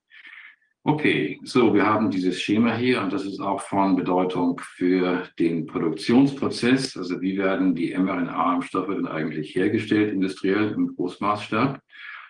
Okay, 0.82 1.40
so, 1.42 1.72
wir 1.72 1.86
haben 1.86 2.10
dieses 2.10 2.38
Schema 2.38 2.76
hier 2.76 3.00
und 3.00 3.10
das 3.10 3.24
ist 3.24 3.40
auch 3.40 3.62
von 3.62 3.96
Bedeutung 3.96 4.60
für 4.62 5.26
den 5.38 5.64
Produktionsprozess. 5.64 6.98
Also 6.98 7.22
wie 7.22 7.38
werden 7.38 7.74
die 7.74 7.96
mRNA-Impfstoffe 7.96 8.94
denn 8.94 9.06
eigentlich 9.06 9.54
hergestellt, 9.54 10.12
industriell 10.12 10.72
im 10.72 10.94
Großmaßstab? 10.94 11.80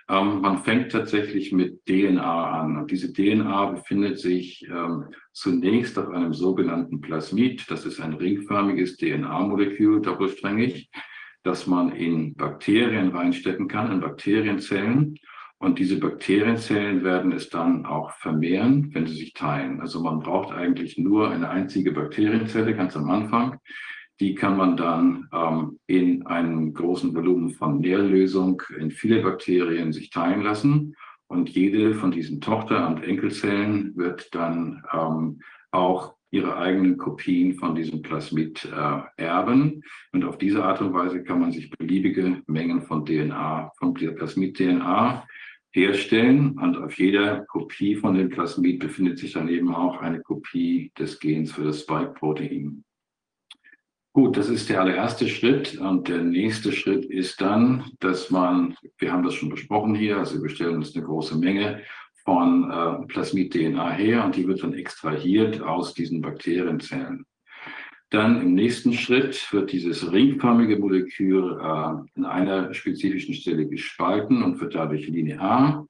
Ähm, 0.08 0.40
man 0.40 0.58
fängt 0.58 0.92
tatsächlich 0.92 1.52
mit 1.52 1.84
DNA 1.86 2.60
an. 2.60 2.76
Und 2.76 2.90
diese 2.90 3.12
DNA 3.12 3.66
befindet 3.72 4.18
sich 4.18 4.66
ähm, 4.68 5.06
zunächst 5.32 5.98
auf 5.98 6.08
einem 6.08 6.34
sogenannten 6.34 7.00
Plasmid. 7.00 7.70
Das 7.70 7.86
ist 7.86 8.00
ein 8.00 8.14
ringförmiges 8.14 8.96
DNA-Molekül, 8.98 10.02
doppelsträngig, 10.02 10.90
das 11.42 11.66
man 11.66 11.92
in 11.92 12.34
Bakterien 12.34 13.08
reinstecken 13.10 13.68
kann, 13.68 13.92
in 13.92 14.00
Bakterienzellen. 14.00 15.16
Und 15.58 15.78
diese 15.78 15.98
Bakterienzellen 15.98 17.04
werden 17.04 17.32
es 17.32 17.48
dann 17.48 17.86
auch 17.86 18.10
vermehren, 18.10 18.90
wenn 18.92 19.06
sie 19.06 19.16
sich 19.16 19.32
teilen. 19.32 19.80
Also 19.80 20.02
man 20.02 20.18
braucht 20.18 20.52
eigentlich 20.52 20.98
nur 20.98 21.30
eine 21.30 21.48
einzige 21.48 21.92
Bakterienzelle 21.92 22.74
ganz 22.74 22.96
am 22.96 23.08
Anfang. 23.08 23.58
Die 24.24 24.34
kann 24.34 24.56
man 24.56 24.78
dann 24.78 25.28
ähm, 25.34 25.78
in 25.86 26.26
einem 26.26 26.72
großen 26.72 27.14
Volumen 27.14 27.50
von 27.50 27.80
Nährlösung 27.80 28.62
in 28.78 28.90
viele 28.90 29.20
Bakterien 29.20 29.92
sich 29.92 30.08
teilen 30.08 30.40
lassen. 30.40 30.96
Und 31.26 31.50
jede 31.50 31.92
von 31.92 32.10
diesen 32.10 32.40
Tochter- 32.40 32.88
und 32.88 33.04
Enkelzellen 33.04 33.94
wird 33.96 34.34
dann 34.34 34.82
ähm, 34.94 35.42
auch 35.72 36.14
ihre 36.30 36.56
eigenen 36.56 36.96
Kopien 36.96 37.56
von 37.56 37.74
diesem 37.74 38.00
Plasmid 38.00 38.64
äh, 38.64 39.22
erben. 39.22 39.82
Und 40.12 40.24
auf 40.24 40.38
diese 40.38 40.64
Art 40.64 40.80
und 40.80 40.94
Weise 40.94 41.22
kann 41.22 41.40
man 41.40 41.52
sich 41.52 41.68
beliebige 41.68 42.40
Mengen 42.46 42.80
von 42.80 43.04
DNA, 43.04 43.72
von 43.76 43.92
Plasmid-DNA 43.92 45.26
herstellen. 45.72 46.58
Und 46.58 46.78
auf 46.78 46.96
jeder 46.96 47.44
Kopie 47.44 47.94
von 47.94 48.14
dem 48.14 48.30
Plasmid 48.30 48.78
befindet 48.78 49.18
sich 49.18 49.34
dann 49.34 49.48
eben 49.48 49.74
auch 49.74 50.00
eine 50.00 50.22
Kopie 50.22 50.92
des 50.98 51.20
Gens 51.20 51.52
für 51.52 51.64
das 51.64 51.82
Spike-Protein. 51.82 52.83
Gut, 54.16 54.36
das 54.36 54.48
ist 54.48 54.68
der 54.68 54.80
allererste 54.80 55.28
Schritt. 55.28 55.76
Und 55.76 56.06
der 56.06 56.22
nächste 56.22 56.70
Schritt 56.70 57.04
ist 57.04 57.40
dann, 57.40 57.90
dass 57.98 58.30
man, 58.30 58.76
wir 58.98 59.12
haben 59.12 59.24
das 59.24 59.34
schon 59.34 59.48
besprochen 59.48 59.96
hier, 59.96 60.18
also 60.18 60.40
wir 60.40 60.50
stellen 60.50 60.76
uns 60.76 60.94
eine 60.94 61.04
große 61.04 61.36
Menge 61.36 61.82
von 62.24 62.70
äh, 62.70 63.06
Plasmid-DNA 63.06 63.90
her 63.90 64.24
und 64.24 64.36
die 64.36 64.46
wird 64.46 64.62
dann 64.62 64.72
extrahiert 64.72 65.60
aus 65.60 65.94
diesen 65.94 66.20
Bakterienzellen. 66.20 67.26
Dann 68.10 68.40
im 68.40 68.54
nächsten 68.54 68.92
Schritt 68.92 69.52
wird 69.52 69.72
dieses 69.72 70.12
ringförmige 70.12 70.78
Molekül 70.78 71.58
äh, 71.60 71.94
in 72.14 72.24
einer 72.24 72.72
spezifischen 72.72 73.34
Stelle 73.34 73.66
gespalten 73.66 74.44
und 74.44 74.60
wird 74.60 74.76
dadurch 74.76 75.08
linear. 75.08 75.88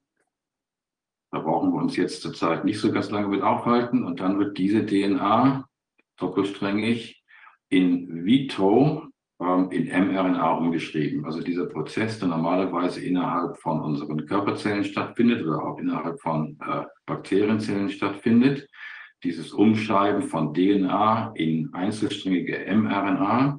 Da 1.31 1.41
brauchen 1.41 1.75
wir 1.75 1.79
uns 1.79 1.95
jetzt 1.99 2.23
zurzeit 2.23 2.65
nicht 2.65 2.81
so 2.81 2.91
ganz 2.91 3.11
lange 3.11 3.29
mit 3.29 3.43
aufhalten. 3.43 4.03
Und 4.03 4.21
dann 4.21 4.39
wird 4.39 4.57
diese 4.57 4.87
DNA 4.87 5.69
doppelsträngig 6.17 7.24
in 7.69 8.25
vitro 8.25 9.09
ähm, 9.41 9.71
in 9.71 9.87
mRNA 9.89 10.53
umgeschrieben. 10.59 11.25
Also 11.25 11.41
dieser 11.41 11.67
Prozess, 11.67 12.19
der 12.19 12.29
normalerweise 12.29 13.05
innerhalb 13.05 13.59
von 13.59 13.81
unseren 13.81 14.27
Körperzellen 14.27 14.85
stattfindet 14.85 15.45
oder 15.45 15.63
auch 15.65 15.79
innerhalb 15.79 16.21
von 16.21 16.57
äh, 16.67 16.85
Bakterienzellen 17.07 17.89
stattfindet. 17.91 18.69
Dieses 19.25 19.53
Umschreiben 19.53 20.23
von 20.23 20.55
DNA 20.55 21.33
in 21.35 21.73
einzelsträngige 21.73 22.65
mRNA, 22.75 23.59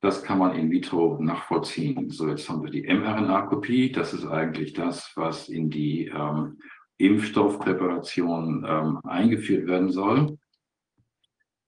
das 0.00 0.24
kann 0.24 0.38
man 0.38 0.56
in 0.56 0.70
vitro 0.70 1.18
nachvollziehen. 1.20 2.10
So, 2.10 2.28
jetzt 2.28 2.48
haben 2.48 2.64
wir 2.64 2.70
die 2.70 2.82
mRNA-Kopie. 2.82 3.92
Das 3.92 4.14
ist 4.14 4.26
eigentlich 4.26 4.72
das, 4.72 5.12
was 5.14 5.48
in 5.48 5.70
die 5.70 6.06
ähm, 6.06 6.58
Impfstoffpräparation 6.98 8.66
ähm, 8.68 8.98
eingeführt 9.04 9.68
werden 9.68 9.90
soll. 9.90 10.38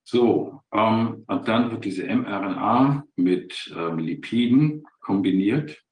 So, 0.05 0.61
ähm, 0.73 1.25
und 1.27 1.49
dann 1.49 1.71
wird 1.71 1.85
diese 1.87 2.05
mRNA 2.05 3.05
mit 3.17 3.75
ähm, 3.75 3.99
Lipiden 3.99 4.87
kombiniert, 5.01 5.83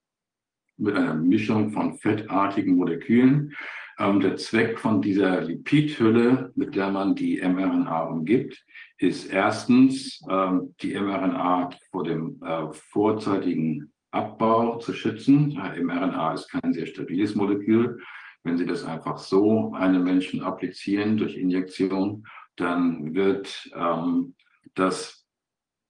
mit 0.77 0.97
einer 0.97 1.15
Mischung 1.15 1.71
von 1.71 1.97
fettartigen 1.97 2.77
Molekülen. 2.77 3.55
Ähm, 3.99 4.21
der 4.21 4.37
Zweck 4.37 4.79
von 4.79 5.01
dieser 5.01 5.41
Lipidhülle, 5.41 6.53
mit 6.55 6.75
der 6.75 6.91
man 6.91 7.15
die 7.15 7.41
mRNA 7.41 8.03
umgibt, 8.03 8.63
ist 8.99 9.33
erstens, 9.33 10.21
ähm, 10.29 10.75
die 10.83 10.95
mRNA 10.95 11.71
vor 11.91 12.05
dem 12.05 12.39
äh, 12.43 12.71
vorzeitigen 12.73 13.93
Abbau 14.11 14.77
zu 14.77 14.93
schützen. 14.93 15.55
mRNA 15.55 16.35
ist 16.35 16.51
kein 16.51 16.75
sehr 16.75 16.87
stabiles 16.87 17.35
Molekül. 17.35 17.99
Wenn 18.45 18.59
Sie 18.59 18.67
das 18.67 18.85
einfach 18.85 19.17
so 19.19 19.73
einem 19.73 20.05
Menschen 20.05 20.43
applizieren 20.43 21.17
durch 21.17 21.37
Injektion, 21.37 22.25
dann 22.63 23.15
wird 23.15 23.71
ähm, 23.75 24.35
das 24.75 25.23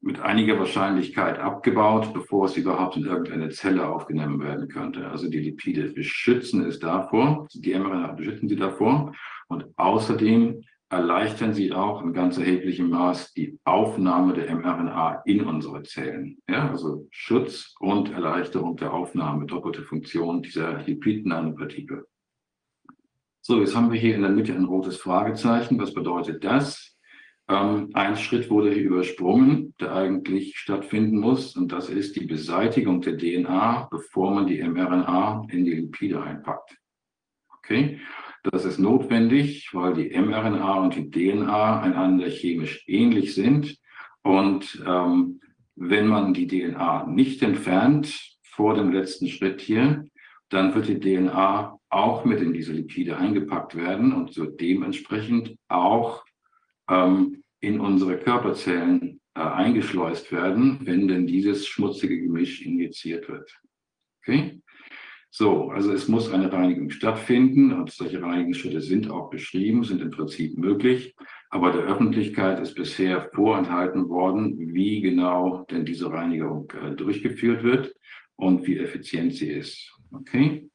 mit 0.02 0.20
einiger 0.20 0.58
Wahrscheinlichkeit 0.58 1.38
abgebaut, 1.38 2.12
bevor 2.12 2.46
es 2.46 2.56
überhaupt 2.56 2.96
in 2.96 3.04
irgendeine 3.04 3.50
Zelle 3.50 3.88
aufgenommen 3.88 4.40
werden 4.40 4.68
könnte. 4.68 5.08
Also 5.08 5.30
die 5.30 5.38
Lipide 5.38 5.92
beschützen 5.92 6.66
es 6.66 6.80
davor, 6.80 7.46
die 7.54 7.74
mRNA 7.74 8.12
beschützen 8.12 8.48
sie 8.48 8.56
davor 8.56 9.12
und 9.46 9.66
außerdem 9.76 10.64
erleichtern 10.92 11.54
sie 11.54 11.72
auch 11.72 12.02
in 12.02 12.12
ganz 12.12 12.36
erheblichem 12.36 12.90
Maß 12.90 13.32
die 13.32 13.58
Aufnahme 13.64 14.34
der 14.34 14.54
mRNA 14.54 15.22
in 15.24 15.42
unsere 15.42 15.84
Zellen. 15.84 16.38
Ja, 16.48 16.68
also 16.68 17.06
Schutz 17.10 17.74
und 17.78 18.10
Erleichterung 18.10 18.76
der 18.76 18.92
Aufnahme, 18.92 19.46
doppelte 19.46 19.82
Funktion 19.82 20.42
dieser 20.42 20.82
Lipid-Nanopartikel. 20.82 22.06
So, 23.44 23.58
jetzt 23.58 23.74
haben 23.74 23.90
wir 23.90 23.98
hier 23.98 24.14
in 24.14 24.22
der 24.22 24.30
Mitte 24.30 24.54
ein 24.54 24.66
rotes 24.66 24.98
Fragezeichen. 24.98 25.76
Was 25.80 25.92
bedeutet 25.92 26.44
das? 26.44 26.96
Ähm, 27.48 27.90
ein 27.92 28.16
Schritt 28.16 28.48
wurde 28.48 28.70
hier 28.70 28.84
übersprungen, 28.84 29.74
der 29.80 29.92
eigentlich 29.96 30.56
stattfinden 30.56 31.18
muss, 31.18 31.56
und 31.56 31.72
das 31.72 31.90
ist 31.90 32.14
die 32.14 32.24
Beseitigung 32.24 33.00
der 33.00 33.18
DNA, 33.18 33.88
bevor 33.90 34.32
man 34.32 34.46
die 34.46 34.62
mRNA 34.62 35.48
in 35.50 35.64
die 35.64 35.72
Lipide 35.72 36.22
einpackt. 36.22 36.78
Okay, 37.58 37.98
das 38.44 38.64
ist 38.64 38.78
notwendig, 38.78 39.70
weil 39.72 39.94
die 39.94 40.16
mRNA 40.16 40.74
und 40.74 40.94
die 40.94 41.10
DNA 41.10 41.80
einander 41.80 42.28
chemisch 42.28 42.84
ähnlich 42.86 43.34
sind. 43.34 43.76
Und 44.22 44.80
ähm, 44.86 45.40
wenn 45.74 46.06
man 46.06 46.32
die 46.32 46.46
DNA 46.46 47.06
nicht 47.08 47.42
entfernt 47.42 48.38
vor 48.44 48.74
dem 48.74 48.92
letzten 48.92 49.26
Schritt 49.26 49.60
hier, 49.60 50.06
dann 50.48 50.76
wird 50.76 50.86
die 50.86 51.00
DNA 51.00 51.76
auch 51.92 52.24
mit 52.24 52.40
in 52.40 52.54
diese 52.54 52.72
Lipide 52.72 53.18
eingepackt 53.18 53.76
werden 53.76 54.12
und 54.12 54.32
so 54.32 54.46
dementsprechend 54.46 55.56
auch 55.68 56.24
ähm, 56.88 57.42
in 57.60 57.80
unsere 57.80 58.18
Körperzellen 58.18 59.20
äh, 59.34 59.40
eingeschleust 59.40 60.32
werden, 60.32 60.80
wenn 60.84 61.06
denn 61.06 61.26
dieses 61.26 61.66
schmutzige 61.66 62.18
Gemisch 62.18 62.62
injiziert 62.62 63.28
wird. 63.28 63.54
Okay? 64.20 64.62
So, 65.30 65.70
also 65.70 65.92
es 65.92 66.08
muss 66.08 66.30
eine 66.30 66.52
Reinigung 66.52 66.90
stattfinden 66.90 67.72
und 67.72 67.90
solche 67.90 68.22
Reinigungsschritte 68.22 68.80
sind 68.80 69.10
auch 69.10 69.30
beschrieben, 69.30 69.84
sind 69.84 70.00
im 70.00 70.10
Prinzip 70.10 70.56
möglich. 70.58 71.14
Aber 71.50 71.72
der 71.72 71.82
Öffentlichkeit 71.82 72.58
ist 72.60 72.74
bisher 72.74 73.30
vorenthalten 73.34 74.08
worden, 74.08 74.74
wie 74.74 75.02
genau 75.02 75.66
denn 75.70 75.84
diese 75.84 76.10
Reinigung 76.10 76.70
äh, 76.72 76.92
durchgeführt 76.92 77.62
wird 77.62 77.94
und 78.36 78.66
wie 78.66 78.78
effizient 78.78 79.34
sie 79.34 79.50
ist. 79.50 79.92
Okay? 80.10 80.70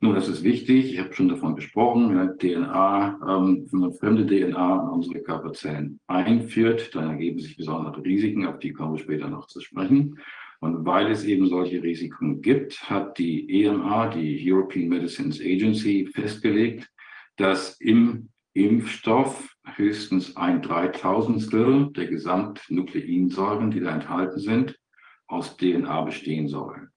Nun, 0.00 0.14
das 0.14 0.28
ist 0.28 0.44
wichtig. 0.44 0.92
Ich 0.92 1.00
habe 1.00 1.12
schon 1.12 1.28
davon 1.28 1.56
gesprochen. 1.56 2.36
DNA, 2.38 3.18
ähm, 3.28 3.66
wenn 3.70 3.80
man 3.80 3.92
fremde 3.94 4.26
DNA 4.26 4.82
in 4.82 4.88
unsere 4.90 5.20
Körperzellen 5.20 5.98
einführt, 6.06 6.94
dann 6.94 7.10
ergeben 7.10 7.40
sich 7.40 7.56
besondere 7.56 8.04
Risiken, 8.04 8.46
auf 8.46 8.60
die 8.60 8.72
kommen 8.72 8.94
wir 8.94 9.02
später 9.02 9.28
noch 9.28 9.48
zu 9.48 9.60
sprechen. 9.60 10.20
Und 10.60 10.86
weil 10.86 11.10
es 11.10 11.24
eben 11.24 11.48
solche 11.48 11.82
Risiken 11.82 12.42
gibt, 12.42 12.88
hat 12.88 13.18
die 13.18 13.64
EMA, 13.64 14.08
die 14.08 14.40
European 14.52 14.88
Medicines 14.88 15.40
Agency, 15.40 16.06
festgelegt, 16.06 16.88
dass 17.36 17.80
im 17.80 18.28
Impfstoff 18.54 19.56
höchstens 19.64 20.36
ein 20.36 20.62
Dreitausendstel 20.62 21.92
der 21.92 22.06
Gesamtnukleinsäuren, 22.06 23.72
die 23.72 23.80
da 23.80 23.94
enthalten 23.94 24.38
sind, 24.38 24.78
aus 25.26 25.56
DNA 25.56 26.02
bestehen 26.02 26.48
sollen. 26.48 26.90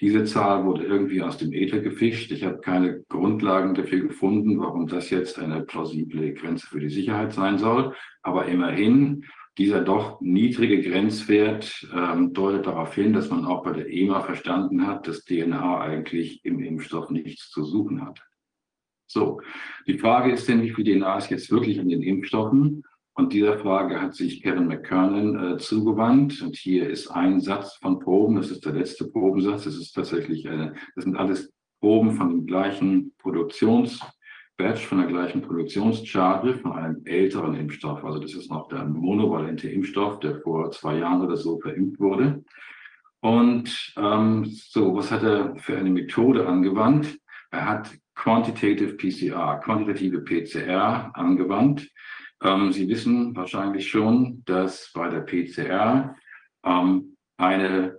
Diese 0.00 0.24
Zahl 0.24 0.64
wurde 0.64 0.84
irgendwie 0.84 1.22
aus 1.22 1.38
dem 1.38 1.52
Äther 1.52 1.80
gefischt. 1.80 2.30
Ich 2.30 2.44
habe 2.44 2.58
keine 2.58 3.02
Grundlagen 3.08 3.74
dafür 3.74 4.00
gefunden, 4.00 4.60
warum 4.60 4.86
das 4.86 5.08
jetzt 5.08 5.38
eine 5.38 5.62
plausible 5.62 6.34
Grenze 6.34 6.66
für 6.66 6.80
die 6.80 6.90
Sicherheit 6.90 7.32
sein 7.32 7.58
soll. 7.58 7.94
Aber 8.22 8.46
immerhin, 8.46 9.24
dieser 9.56 9.80
doch 9.80 10.20
niedrige 10.20 10.82
Grenzwert 10.82 11.88
ähm, 11.94 12.34
deutet 12.34 12.66
darauf 12.66 12.94
hin, 12.94 13.14
dass 13.14 13.30
man 13.30 13.46
auch 13.46 13.62
bei 13.62 13.72
der 13.72 13.90
EMA 13.90 14.20
verstanden 14.20 14.86
hat, 14.86 15.08
dass 15.08 15.24
DNA 15.24 15.80
eigentlich 15.80 16.44
im 16.44 16.60
Impfstoff 16.60 17.08
nichts 17.08 17.48
zu 17.50 17.64
suchen 17.64 18.04
hat. 18.04 18.20
So, 19.06 19.40
die 19.86 19.98
Frage 19.98 20.32
ist 20.32 20.46
denn, 20.46 20.62
wie 20.62 20.74
viel 20.74 20.84
DNA 20.84 21.16
ist 21.16 21.30
jetzt 21.30 21.50
wirklich 21.50 21.78
in 21.78 21.88
den 21.88 22.02
Impfstoffen? 22.02 22.84
Und 23.18 23.32
dieser 23.32 23.58
Frage 23.58 24.00
hat 24.00 24.14
sich 24.14 24.42
Kevin 24.42 24.66
McKernan 24.66 25.54
äh, 25.54 25.56
zugewandt. 25.56 26.42
Und 26.42 26.54
hier 26.54 26.90
ist 26.90 27.08
ein 27.08 27.40
Satz 27.40 27.76
von 27.76 27.98
Proben. 27.98 28.36
Das 28.36 28.50
ist 28.50 28.66
der 28.66 28.74
letzte 28.74 29.06
Probensatz. 29.06 29.64
Das 29.64 29.74
ist 29.74 29.92
tatsächlich 29.92 30.46
eine, 30.46 30.74
das 30.94 31.04
sind 31.04 31.16
alles 31.16 31.50
Proben 31.80 32.12
von 32.12 32.28
dem 32.28 32.46
gleichen 32.46 33.14
Produktionsbatch, 33.16 34.84
von 34.86 34.98
der 34.98 35.06
gleichen 35.06 35.40
Produktionscharge, 35.40 36.58
von 36.58 36.72
einem 36.72 37.00
älteren 37.06 37.54
Impfstoff. 37.54 38.04
Also 38.04 38.18
das 38.18 38.34
ist 38.34 38.50
noch 38.50 38.68
der 38.68 38.84
monovalente 38.84 39.70
Impfstoff, 39.70 40.20
der 40.20 40.40
vor 40.42 40.70
zwei 40.72 40.98
Jahren 40.98 41.22
oder 41.22 41.38
so 41.38 41.58
verimpft 41.58 41.98
wurde. 41.98 42.44
Und 43.20 43.94
ähm, 43.96 44.44
so, 44.44 44.94
was 44.94 45.10
hat 45.10 45.22
er 45.22 45.56
für 45.56 45.78
eine 45.78 45.90
Methode 45.90 46.46
angewandt? 46.46 47.18
Er 47.50 47.66
hat 47.66 47.90
Quantitative 48.14 48.94
PCR, 48.94 49.60
quantitative 49.62 50.20
PCR 50.22 51.10
angewandt. 51.14 51.88
Ähm, 52.42 52.72
Sie 52.72 52.88
wissen 52.88 53.34
wahrscheinlich 53.34 53.88
schon, 53.88 54.42
dass 54.44 54.90
bei 54.94 55.08
der 55.08 55.20
PCR 55.20 56.16
ähm, 56.64 57.16
eine 57.36 57.98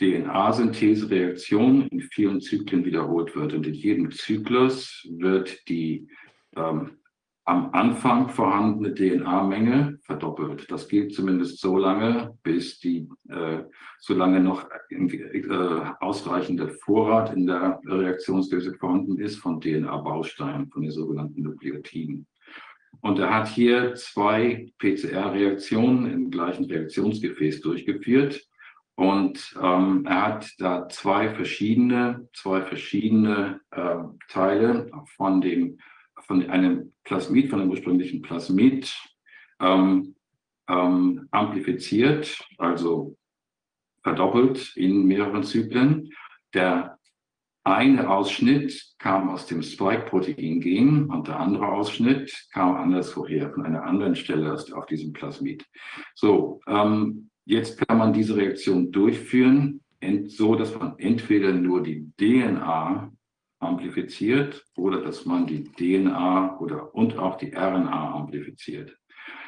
DNA-Synthese-Reaktion 0.00 1.88
in 1.88 2.00
vielen 2.00 2.40
Zyklen 2.40 2.84
wiederholt 2.84 3.36
wird. 3.36 3.52
Und 3.52 3.66
in 3.66 3.74
jedem 3.74 4.10
Zyklus 4.10 5.06
wird 5.10 5.68
die 5.68 6.08
ähm, 6.56 6.98
am 7.44 7.70
Anfang 7.72 8.28
vorhandene 8.28 8.94
DNA-Menge 8.94 9.98
verdoppelt. 10.02 10.70
Das 10.70 10.88
gilt 10.88 11.12
zumindest 11.12 11.60
so 11.60 11.76
lange, 11.76 12.38
bis 12.42 12.78
die, 12.78 13.08
äh, 13.28 13.64
solange 13.98 14.40
noch 14.40 14.68
äh, 14.90 15.82
ausreichender 16.00 16.68
Vorrat 16.68 17.34
in 17.34 17.46
der 17.46 17.80
Reaktionsdose 17.84 18.74
vorhanden 18.74 19.18
ist 19.18 19.36
von 19.36 19.60
DNA-Bausteinen, 19.60 20.68
von 20.70 20.82
den 20.82 20.92
sogenannten 20.92 21.42
Nukleotiden. 21.42 22.26
Und 23.00 23.18
er 23.18 23.34
hat 23.34 23.48
hier 23.48 23.94
zwei 23.94 24.72
PCR-Reaktionen 24.78 26.12
im 26.12 26.30
gleichen 26.30 26.66
Reaktionsgefäß 26.66 27.60
durchgeführt. 27.60 28.40
Und 28.94 29.56
ähm, 29.60 30.04
er 30.06 30.22
hat 30.22 30.50
da 30.58 30.88
zwei 30.88 31.34
verschiedene, 31.34 32.28
zwei 32.34 32.62
verschiedene 32.62 33.60
äh, 33.70 33.96
Teile 34.28 34.90
von 35.16 35.40
dem, 35.40 35.78
von 36.26 36.48
einem 36.48 36.92
Plasmid, 37.04 37.50
von 37.50 37.60
dem 37.60 37.70
ursprünglichen 37.70 38.22
Plasmid 38.22 38.94
ähm, 39.60 40.14
ähm, 40.68 41.26
amplifiziert, 41.30 42.46
also 42.58 43.16
verdoppelt 44.02 44.76
in 44.76 45.06
mehreren 45.06 45.42
Zyklen. 45.42 46.12
Der 46.54 46.98
eine 47.64 48.10
Ausschnitt 48.10 48.94
kam 48.98 49.30
aus 49.30 49.46
dem 49.46 49.62
Spike-Protein-Gen 49.62 51.06
und 51.06 51.28
der 51.28 51.38
andere 51.38 51.68
Ausschnitt 51.68 52.48
kam 52.52 52.74
anderswoher, 52.74 53.50
von 53.52 53.64
einer 53.64 53.84
anderen 53.84 54.16
Stelle 54.16 54.52
auf 54.52 54.86
diesem 54.86 55.12
Plasmid. 55.12 55.64
So, 56.14 56.60
ähm, 56.66 57.30
jetzt 57.44 57.86
kann 57.86 57.98
man 57.98 58.12
diese 58.12 58.36
Reaktion 58.36 58.90
durchführen, 58.90 59.80
so 60.26 60.56
dass 60.56 60.76
man 60.76 60.98
entweder 60.98 61.52
nur 61.52 61.82
die 61.82 62.10
DNA 62.18 63.12
amplifiziert 63.60 64.64
oder 64.76 65.00
dass 65.00 65.24
man 65.24 65.46
die 65.46 65.62
DNA 65.62 66.58
oder 66.58 66.92
und 66.94 67.16
auch 67.16 67.36
die 67.36 67.54
RNA 67.54 68.14
amplifiziert. 68.14 68.96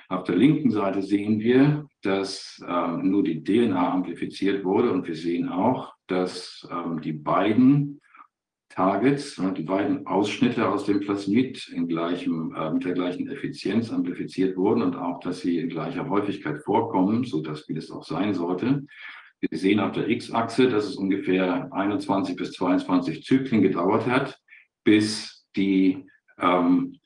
Auf 0.09 0.25
der 0.25 0.37
linken 0.37 0.71
Seite 0.71 1.03
sehen 1.03 1.41
wir, 1.41 1.89
dass 2.03 2.63
ähm, 2.69 3.11
nur 3.11 3.25
die 3.25 3.43
DNA 3.43 3.93
amplifiziert 3.93 4.65
wurde 4.65 4.93
und 4.93 5.07
wir 5.09 5.17
sehen 5.17 5.49
auch, 5.49 5.95
dass 6.07 6.69
ähm, 6.71 7.01
die 7.01 7.15
beiden 7.15 8.01
Targets, 8.75 9.41
die 9.57 9.63
beiden 9.63 10.05
Ausschnitte 10.07 10.69
aus 10.69 10.85
dem 10.85 10.99
Plasmid 10.99 11.69
in 11.69 11.87
gleichem, 11.87 12.53
äh, 12.57 12.73
mit 12.73 12.85
der 12.85 12.95
gleichen 12.95 13.29
Effizienz 13.31 13.93
amplifiziert 13.93 14.57
wurden 14.57 14.83
und 14.83 14.97
auch, 14.97 15.21
dass 15.21 15.41
sie 15.41 15.59
in 15.59 15.69
gleicher 15.69 16.09
Häufigkeit 16.09 16.59
vorkommen, 16.65 17.23
so 17.23 17.41
dass 17.41 17.69
wie 17.69 17.75
das 17.75 17.93
auch 17.93 18.03
sein 18.03 18.35
sollte. 18.35 18.85
Wir 19.39 19.59
sehen 19.59 19.79
auf 19.79 19.93
der 19.93 20.09
X-Achse, 20.09 20.69
dass 20.69 20.87
es 20.87 20.97
ungefähr 20.97 21.73
21 21.73 22.35
bis 22.35 22.53
22 22.53 23.23
Zyklen 23.23 23.63
gedauert 23.63 24.07
hat, 24.07 24.41
bis 24.83 25.47
die 25.55 26.05
ähm, 26.41 26.99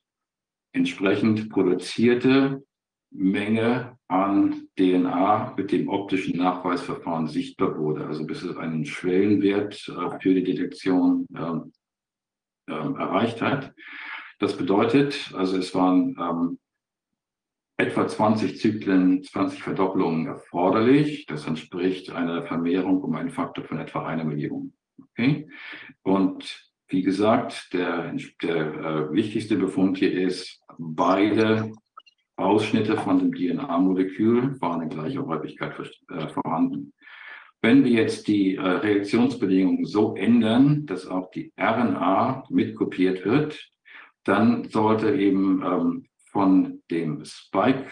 entsprechend 0.73 1.51
produzierte 1.51 2.65
Menge 3.11 3.98
an 4.09 4.69
DNA 4.79 5.55
mit 5.57 5.71
dem 5.71 5.89
optischen 5.89 6.39
Nachweisverfahren 6.39 7.29
sichtbar 7.29 7.79
wurde. 7.79 8.07
Also 8.07 8.27
bis 8.27 8.43
es 8.43 8.57
einen 8.57 8.87
Schwellenwert 8.87 9.87
äh, 9.89 10.19
für 10.21 10.35
die 10.35 10.45
Detektion 10.45 11.27
äh, 11.35 12.73
äh, 12.73 12.75
erreicht 12.75 13.43
hat. 13.43 13.75
Das 14.39 14.57
bedeutet, 14.57 15.33
also 15.35 15.59
es 15.59 15.75
waren 15.75 16.17
ähm, 16.19 16.59
etwa 17.77 18.09
20 18.09 18.59
Zyklen, 18.59 19.23
20 19.23 19.63
Verdopplungen 19.63 20.27
erforderlich. 20.27 21.27
Das 21.27 21.47
entspricht 21.47 22.11
einer 22.11 22.43
Vermehrung 22.45 23.03
um 23.03 23.15
einen 23.15 23.31
Faktor 23.31 23.65
von 23.65 23.79
etwa 23.79 24.07
einer 24.07 24.25
Million. 24.25 24.73
Okay? 25.03 25.49
Und 26.03 26.65
wie 26.89 27.03
gesagt, 27.03 27.75
der, 27.75 28.15
der 28.43 28.57
äh, 28.57 29.13
wichtigste 29.13 29.57
Befund 29.57 29.99
hier 29.99 30.13
ist, 30.13 30.61
beide 30.79 31.73
Ausschnitte 32.39 32.97
von 32.97 33.19
dem 33.19 33.33
DNA-Molekül 33.33 34.61
waren 34.61 34.83
in 34.83 34.89
gleicher 34.89 35.27
Häufigkeit 35.27 35.73
äh, 36.11 36.29
vorhanden. 36.29 36.93
Wenn 37.61 37.85
wir 37.85 37.91
jetzt 37.91 38.29
die 38.29 38.55
äh, 38.55 38.61
Reaktionsbedingungen 38.61 39.85
so 39.85 40.15
ändern, 40.15 40.87
dass 40.87 41.07
auch 41.07 41.31
die 41.33 41.53
RNA 41.59 42.45
mitkopiert 42.51 43.25
wird, 43.25 43.69
dann 44.23 44.69
sollte 44.69 45.15
eben 45.15 45.63
ähm, 45.65 46.07
von 46.31 46.83
dem 46.91 47.25
Spike, 47.25 47.87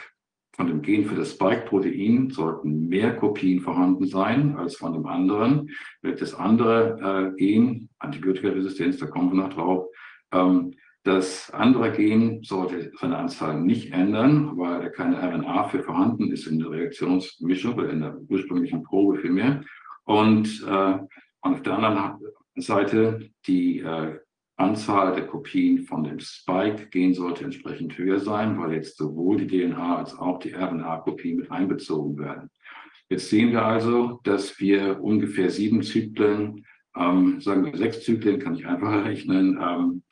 von 0.52 0.68
dem 0.68 0.82
Gen 0.82 1.06
für 1.06 1.16
das 1.16 1.32
Spike-Protein 1.32 2.30
sollten 2.30 2.88
mehr 2.88 3.16
Kopien 3.16 3.60
vorhanden 3.60 4.06
sein 4.06 4.56
als 4.56 4.76
von 4.76 4.92
dem 4.92 5.06
anderen. 5.06 5.70
Das 6.02 6.34
andere 6.34 7.34
äh, 7.34 7.36
Gen, 7.36 7.88
Antibiotikaresistenz, 7.98 8.98
da 8.98 9.06
kommen 9.06 9.32
wir 9.32 9.42
noch 9.42 9.52
drauf, 9.52 9.88
ähm, 10.32 10.74
das 11.06 11.50
andere 11.52 11.92
Gen 11.92 12.42
sollte 12.42 12.90
seine 12.98 13.16
Anzahl 13.16 13.60
nicht 13.60 13.92
ändern, 13.92 14.56
weil 14.56 14.90
keine 14.90 15.22
RNA 15.22 15.68
für 15.68 15.80
vorhanden 15.80 16.32
ist 16.32 16.48
in 16.48 16.58
der 16.58 16.70
Reaktionsmischung 16.70 17.74
oder 17.74 17.90
in 17.90 18.00
der 18.00 18.18
ursprünglichen 18.28 18.82
Probe 18.82 19.18
vielmehr. 19.18 19.62
Und 20.04 20.64
äh, 20.68 20.98
auf 21.42 21.62
der 21.62 21.74
anderen 21.74 22.18
Seite 22.56 23.30
die 23.46 23.80
äh, 23.80 24.18
Anzahl 24.56 25.14
der 25.14 25.28
Kopien 25.28 25.82
von 25.82 26.02
dem 26.02 26.18
Spike-Gen 26.18 27.14
sollte 27.14 27.44
entsprechend 27.44 27.96
höher 27.96 28.18
sein, 28.18 28.58
weil 28.58 28.72
jetzt 28.72 28.96
sowohl 28.96 29.36
die 29.36 29.46
DNA 29.46 29.98
als 29.98 30.18
auch 30.18 30.40
die 30.40 30.54
RNA-Kopien 30.54 31.36
mit 31.36 31.52
einbezogen 31.52 32.18
werden. 32.18 32.50
Jetzt 33.08 33.30
sehen 33.30 33.52
wir 33.52 33.64
also, 33.64 34.18
dass 34.24 34.58
wir 34.58 35.00
ungefähr 35.00 35.50
sieben 35.50 35.82
Zyklen, 35.82 36.66
ähm, 36.96 37.40
sagen 37.40 37.64
wir 37.64 37.76
sechs 37.76 38.02
Zyklen, 38.02 38.40
kann 38.40 38.56
ich 38.56 38.66
einfach 38.66 39.04
rechnen, 39.04 39.56
ähm, 39.62 40.02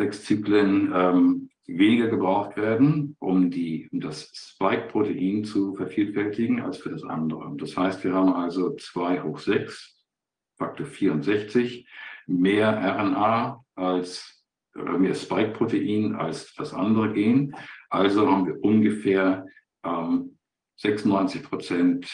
sechs 0.00 0.24
Zyklen 0.24 0.90
ähm, 0.94 1.50
weniger 1.66 2.08
gebraucht 2.08 2.56
werden, 2.56 3.16
um, 3.18 3.50
die, 3.50 3.86
um 3.92 4.00
das 4.00 4.30
Spike-Protein 4.34 5.44
zu 5.44 5.74
vervielfältigen, 5.74 6.62
als 6.62 6.78
für 6.78 6.88
das 6.88 7.04
andere. 7.04 7.54
Das 7.58 7.76
heißt, 7.76 8.02
wir 8.02 8.14
haben 8.14 8.32
also 8.32 8.74
2 8.74 9.22
hoch 9.22 9.38
6, 9.38 10.02
Faktor 10.56 10.86
64, 10.86 11.86
mehr 12.26 12.78
RNA 12.78 13.62
als 13.74 14.42
mehr 14.74 15.14
Spike-Protein 15.14 16.14
als 16.14 16.54
das 16.54 16.72
andere 16.72 17.12
Gen. 17.12 17.54
Also 17.90 18.30
haben 18.30 18.46
wir 18.46 18.64
ungefähr 18.64 19.44
ähm, 19.84 20.38
96 20.76 21.42
Prozent, 21.42 22.10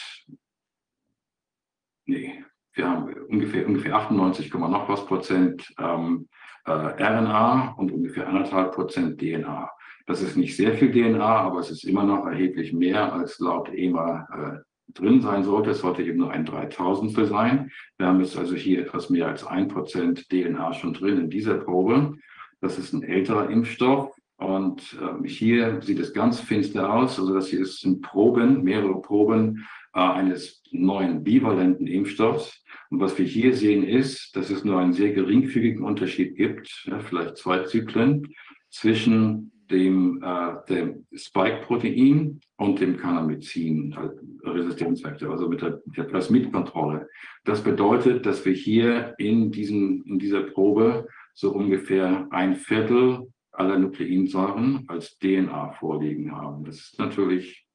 nee, 2.05 2.43
wir 2.73 2.89
haben 2.89 3.13
ungefähr, 3.29 3.65
ungefähr 3.65 3.95
98, 3.95 4.53
noch 4.53 4.89
was 4.89 5.05
Prozent 5.05 5.73
ähm, 5.79 6.27
äh, 6.67 7.03
RNA 7.03 7.75
und 7.77 7.91
ungefähr 7.91 8.27
anderthalb 8.27 8.73
Prozent 8.73 9.19
DNA. 9.19 9.69
Das 10.05 10.21
ist 10.21 10.37
nicht 10.37 10.55
sehr 10.55 10.73
viel 10.73 10.91
DNA, 10.91 11.19
aber 11.19 11.59
es 11.59 11.71
ist 11.71 11.83
immer 11.83 12.03
noch 12.03 12.25
erheblich 12.25 12.71
mehr, 12.73 13.11
als 13.11 13.39
laut 13.39 13.69
EMA 13.73 14.27
äh, 14.33 14.93
drin 14.93 15.21
sein 15.21 15.43
sollte. 15.43 15.71
Es 15.71 15.79
sollte 15.79 16.03
eben 16.03 16.19
nur 16.19 16.31
ein 16.31 16.45
Dreitausendstel 16.45 17.25
sein. 17.25 17.71
Wir 17.97 18.07
haben 18.07 18.19
jetzt 18.19 18.37
also 18.37 18.55
hier 18.55 18.81
etwas 18.81 19.09
mehr 19.09 19.27
als 19.27 19.45
ein 19.45 19.67
Prozent 19.67 20.29
DNA 20.29 20.73
schon 20.73 20.93
drin 20.93 21.17
in 21.17 21.29
dieser 21.29 21.55
Probe. 21.55 22.15
Das 22.61 22.77
ist 22.77 22.93
ein 22.93 23.03
älterer 23.03 23.49
Impfstoff. 23.49 24.13
Und 24.37 24.97
äh, 25.01 25.27
hier 25.27 25.81
sieht 25.81 25.99
es 25.99 26.13
ganz 26.13 26.39
finster 26.39 26.93
aus. 26.93 27.19
Also 27.19 27.33
das 27.33 27.47
hier 27.47 27.65
sind 27.65 28.01
Proben, 28.01 28.63
mehrere 28.63 29.01
Proben 29.01 29.67
eines 30.01 30.63
neuen 30.71 31.23
bivalenten 31.23 31.87
Impfstoffs. 31.87 32.63
Und 32.89 32.99
was 32.99 33.17
wir 33.17 33.25
hier 33.25 33.55
sehen 33.55 33.83
ist, 33.83 34.35
dass 34.35 34.49
es 34.49 34.63
nur 34.63 34.79
einen 34.79 34.93
sehr 34.93 35.11
geringfügigen 35.11 35.83
Unterschied 35.83 36.35
gibt, 36.35 36.85
ja, 36.85 36.99
vielleicht 36.99 37.37
zwei 37.37 37.63
Zyklen, 37.63 38.27
zwischen 38.69 39.51
dem, 39.69 40.21
äh, 40.23 40.53
dem 40.69 41.05
Spike-Protein 41.13 42.39
und 42.57 42.79
dem 42.79 42.95
Kanamycin-Resistenzvektor, 42.97 45.31
also 45.31 45.49
mit 45.49 45.61
der, 45.61 45.81
der 45.85 46.03
Plasmidkontrolle. 46.03 47.09
Das 47.43 47.61
bedeutet, 47.63 48.25
dass 48.25 48.45
wir 48.45 48.53
hier 48.53 49.13
in, 49.17 49.51
diesen, 49.51 50.05
in 50.05 50.19
dieser 50.19 50.43
Probe 50.43 51.09
so 51.33 51.53
ungefähr 51.53 52.27
ein 52.31 52.55
Viertel 52.55 53.27
aller 53.51 53.77
Nukleinsäuren 53.77 54.85
als 54.87 55.17
DNA 55.17 55.73
vorliegen 55.73 56.31
haben. 56.31 56.63
Das 56.63 56.77
ist 56.77 56.97
natürlich 56.99 57.66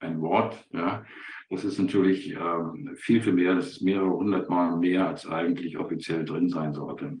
ein 0.00 0.20
Wort, 0.20 0.66
ja. 0.72 1.04
Das 1.50 1.64
ist 1.64 1.78
natürlich 1.78 2.34
ähm, 2.34 2.94
viel, 2.96 3.22
viel 3.22 3.32
mehr. 3.32 3.54
Das 3.54 3.68
ist 3.68 3.82
mehrere 3.82 4.10
hundert 4.10 4.50
Mal 4.50 4.76
mehr, 4.76 5.08
als 5.08 5.26
eigentlich 5.26 5.78
offiziell 5.78 6.24
drin 6.24 6.50
sein 6.50 6.74
sollte. 6.74 7.18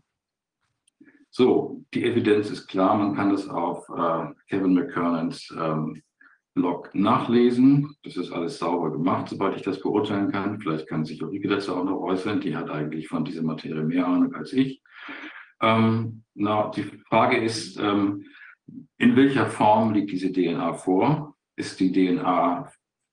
So, 1.30 1.82
die 1.94 2.04
Evidenz 2.04 2.50
ist 2.50 2.66
klar. 2.66 2.96
Man 2.96 3.14
kann 3.14 3.30
das 3.30 3.48
auf 3.48 3.88
äh, 3.88 4.26
Kevin 4.48 4.74
McKernans 4.74 5.54
ähm, 5.58 6.02
Blog 6.54 6.90
nachlesen. 6.94 7.94
Das 8.02 8.16
ist 8.16 8.32
alles 8.32 8.58
sauber 8.58 8.90
gemacht, 8.90 9.28
soweit 9.28 9.56
ich 9.56 9.62
das 9.62 9.80
beurteilen 9.80 10.30
kann. 10.30 10.60
Vielleicht 10.60 10.88
kann 10.88 11.04
sich 11.04 11.22
Ulrike 11.22 11.48
dazu 11.48 11.74
auch 11.74 11.84
noch 11.84 12.00
äußern. 12.00 12.40
Die 12.40 12.56
hat 12.56 12.68
eigentlich 12.70 13.08
von 13.08 13.24
dieser 13.24 13.42
Materie 13.42 13.84
mehr 13.84 14.06
Ahnung 14.06 14.34
als 14.34 14.52
ich. 14.52 14.82
Ähm, 15.62 16.24
na, 16.34 16.70
die 16.70 16.82
Frage 17.08 17.38
ist, 17.38 17.78
ähm, 17.78 18.24
in 18.98 19.16
welcher 19.16 19.46
Form 19.46 19.92
liegt 19.94 20.10
diese 20.10 20.32
DNA 20.32 20.74
vor? 20.74 21.37
Ist 21.58 21.80
die 21.80 21.90
DNA 21.90 22.70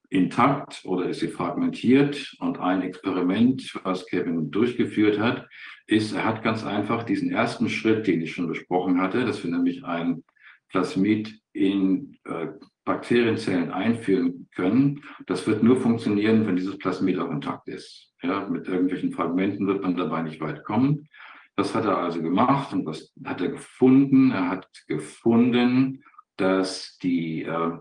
intakt 0.10 0.86
oder 0.86 1.10
ist 1.10 1.22
sie 1.22 1.30
fragmentiert? 1.30 2.36
Und 2.40 2.60
ein 2.60 2.84
Experiment, 2.84 3.80
was 3.84 4.06
Kevin 4.06 4.52
durchgeführt 4.52 5.20
hat, 5.20 5.48
ist, 5.88 6.14
er 6.14 6.26
hat 6.26 6.44
ganz 6.44 6.64
einfach 6.64 7.04
diesen 7.04 7.32
ersten 7.32 7.70
Schritt, 7.70 8.06
den 8.06 8.22
ich 8.22 8.34
schon 8.34 8.48
besprochen 8.48 9.02
hatte, 9.02 9.26
dass 9.26 9.44
wir 9.44 9.50
nämlich 9.50 9.84
ein 9.84 10.24
Plasmid 10.70 11.40
in 11.54 12.20
äh, 12.26 12.50
Bakterienzellen 12.84 13.72
einführen 13.72 14.48
können. 14.54 15.04
Das 15.26 15.48
wird 15.48 15.64
nur 15.64 15.78
funktionieren, 15.78 16.46
wenn 16.46 16.56
dieses 16.56 16.78
Plasmid 16.78 17.18
auch 17.18 17.32
intakt 17.32 17.68
ist. 17.68 18.14
Ja, 18.22 18.48
mit 18.48 18.68
irgendwelchen 18.68 19.12
Fragmenten 19.12 19.66
wird 19.66 19.82
man 19.82 19.98
dabei 19.98 20.22
nicht 20.22 20.40
weit 20.40 20.64
kommen. 20.64 21.10
Das 21.56 21.74
hat 21.74 21.86
er 21.86 21.98
also 21.98 22.22
gemacht 22.22 22.74
und 22.74 22.86
was 22.86 23.12
hat 23.24 23.42
er 23.42 23.50
gefunden? 23.50 24.30
Er 24.30 24.50
hat 24.50 24.68
gefunden, 24.88 26.04
dass 26.38 27.00
die 27.02 27.44
äh, 27.44 27.72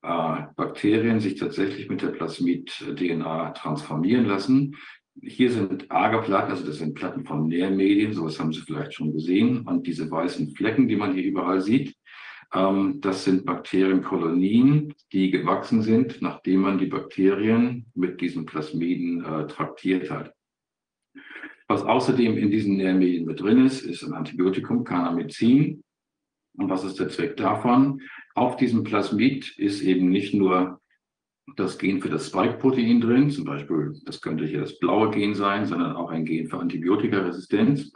Bakterien 0.00 1.20
sich 1.20 1.36
tatsächlich 1.36 1.88
mit 1.88 2.02
der 2.02 2.08
Plasmid-DNA 2.08 3.50
transformieren 3.50 4.26
lassen. 4.26 4.76
Hier 5.20 5.50
sind 5.50 5.90
Agerplatten, 5.90 6.52
also 6.52 6.64
das 6.64 6.78
sind 6.78 6.94
Platten 6.94 7.24
von 7.24 7.48
Nährmedien, 7.48 8.12
sowas 8.12 8.38
haben 8.38 8.52
Sie 8.52 8.60
vielleicht 8.60 8.94
schon 8.94 9.12
gesehen. 9.12 9.62
Und 9.66 9.86
diese 9.86 10.10
weißen 10.10 10.54
Flecken, 10.54 10.86
die 10.86 10.96
man 10.96 11.14
hier 11.14 11.24
überall 11.24 11.60
sieht, 11.60 11.96
ähm, 12.54 13.00
das 13.00 13.24
sind 13.24 13.44
Bakterienkolonien, 13.44 14.94
die 15.12 15.30
gewachsen 15.30 15.82
sind, 15.82 16.22
nachdem 16.22 16.60
man 16.60 16.78
die 16.78 16.86
Bakterien 16.86 17.86
mit 17.94 18.20
diesen 18.20 18.46
Plasmiden 18.46 19.24
äh, 19.24 19.46
traktiert 19.46 20.10
hat. 20.10 20.32
Was 21.66 21.82
außerdem 21.82 22.38
in 22.38 22.50
diesen 22.50 22.76
Nährmedien 22.76 23.26
mit 23.26 23.40
drin 23.40 23.66
ist, 23.66 23.82
ist 23.82 24.02
ein 24.02 24.14
Antibiotikum, 24.14 24.84
Canamycin. 24.84 25.82
Und 26.58 26.68
was 26.68 26.84
ist 26.84 26.98
der 26.98 27.08
Zweck 27.08 27.36
davon? 27.36 28.02
Auf 28.34 28.56
diesem 28.56 28.82
Plasmid 28.82 29.56
ist 29.58 29.80
eben 29.80 30.10
nicht 30.10 30.34
nur 30.34 30.80
das 31.56 31.78
Gen 31.78 32.02
für 32.02 32.10
das 32.10 32.26
Spike-Protein 32.26 33.00
drin, 33.00 33.30
zum 33.30 33.44
Beispiel, 33.44 33.94
das 34.04 34.20
könnte 34.20 34.44
hier 34.44 34.60
das 34.60 34.78
blaue 34.78 35.10
Gen 35.10 35.34
sein, 35.34 35.66
sondern 35.66 35.96
auch 35.96 36.10
ein 36.10 36.24
Gen 36.24 36.48
für 36.48 36.58
Antibiotikaresistenz. 36.58 37.92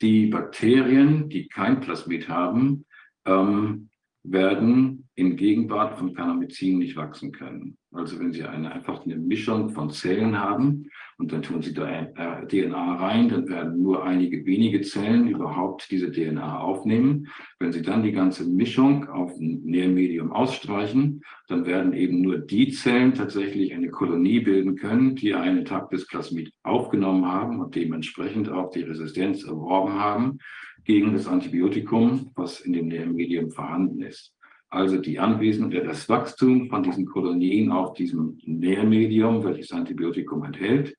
Die 0.00 0.26
Bakterien, 0.26 1.28
die 1.28 1.48
kein 1.48 1.80
Plasmid 1.80 2.28
haben, 2.28 2.84
ähm, 3.24 3.88
werden 4.22 5.08
in 5.14 5.36
Gegenwart 5.36 5.98
von 5.98 6.14
Kanamycin 6.14 6.78
nicht 6.78 6.96
wachsen 6.96 7.32
können. 7.32 7.78
Also 7.90 8.18
wenn 8.18 8.32
Sie 8.32 8.44
eine, 8.44 8.72
einfach 8.72 9.04
eine 9.04 9.16
Mischung 9.16 9.70
von 9.70 9.90
Zellen 9.90 10.38
haben 10.38 10.90
und 11.18 11.32
dann 11.32 11.42
tun 11.42 11.62
Sie 11.62 11.72
da 11.72 11.88
äh, 11.88 12.46
DNA 12.46 12.96
rein, 12.96 13.28
dann 13.28 13.48
werden 13.48 13.82
nur 13.82 14.04
einige 14.04 14.44
wenige 14.46 14.80
Zellen 14.80 15.28
überhaupt 15.28 15.90
diese 15.90 16.10
DNA 16.10 16.58
aufnehmen. 16.58 17.28
Wenn 17.58 17.72
Sie 17.72 17.82
dann 17.82 18.02
die 18.02 18.12
ganze 18.12 18.44
Mischung 18.44 19.08
auf 19.08 19.36
ein 19.38 19.62
Nährmedium 19.64 20.32
ausstreichen, 20.32 21.22
dann 21.48 21.66
werden 21.66 21.92
eben 21.92 22.20
nur 22.20 22.38
die 22.38 22.70
Zellen 22.70 23.14
tatsächlich 23.14 23.74
eine 23.74 23.90
Kolonie 23.90 24.40
bilden 24.40 24.76
können, 24.76 25.14
die 25.14 25.34
einen 25.34 25.58
intaktes 25.58 26.06
Plasmid 26.06 26.52
aufgenommen 26.62 27.26
haben 27.26 27.60
und 27.60 27.74
dementsprechend 27.74 28.48
auch 28.48 28.70
die 28.70 28.82
Resistenz 28.82 29.44
erworben 29.44 29.94
haben 29.94 30.38
gegen 30.84 31.12
das 31.12 31.26
Antibiotikum, 31.26 32.32
was 32.34 32.60
in 32.60 32.72
dem 32.72 32.88
Nährmedium 32.88 33.50
vorhanden 33.50 34.02
ist. 34.02 34.33
Also 34.74 34.98
die 34.98 35.20
Anwesenheit, 35.20 35.86
das 35.86 36.08
Wachstum 36.08 36.68
von 36.68 36.82
diesen 36.82 37.06
Kolonien 37.06 37.70
auf 37.70 37.94
diesem 37.94 38.38
Nährmedium, 38.44 39.44
welches 39.44 39.70
Antibiotikum 39.70 40.42
enthält, 40.44 40.96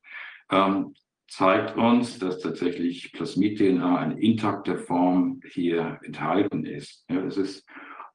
ähm, 0.49 0.93
zeigt 1.27 1.75
uns, 1.75 2.17
dass 2.17 2.39
tatsächlich 2.39 3.11
Plasmid-DNA 3.11 4.05
in 4.05 4.17
intakter 4.17 4.77
Form 4.77 5.41
hier 5.51 5.99
enthalten 6.03 6.65
ist. 6.65 7.03
Ja, 7.09 7.25
es 7.25 7.35
ist 7.35 7.67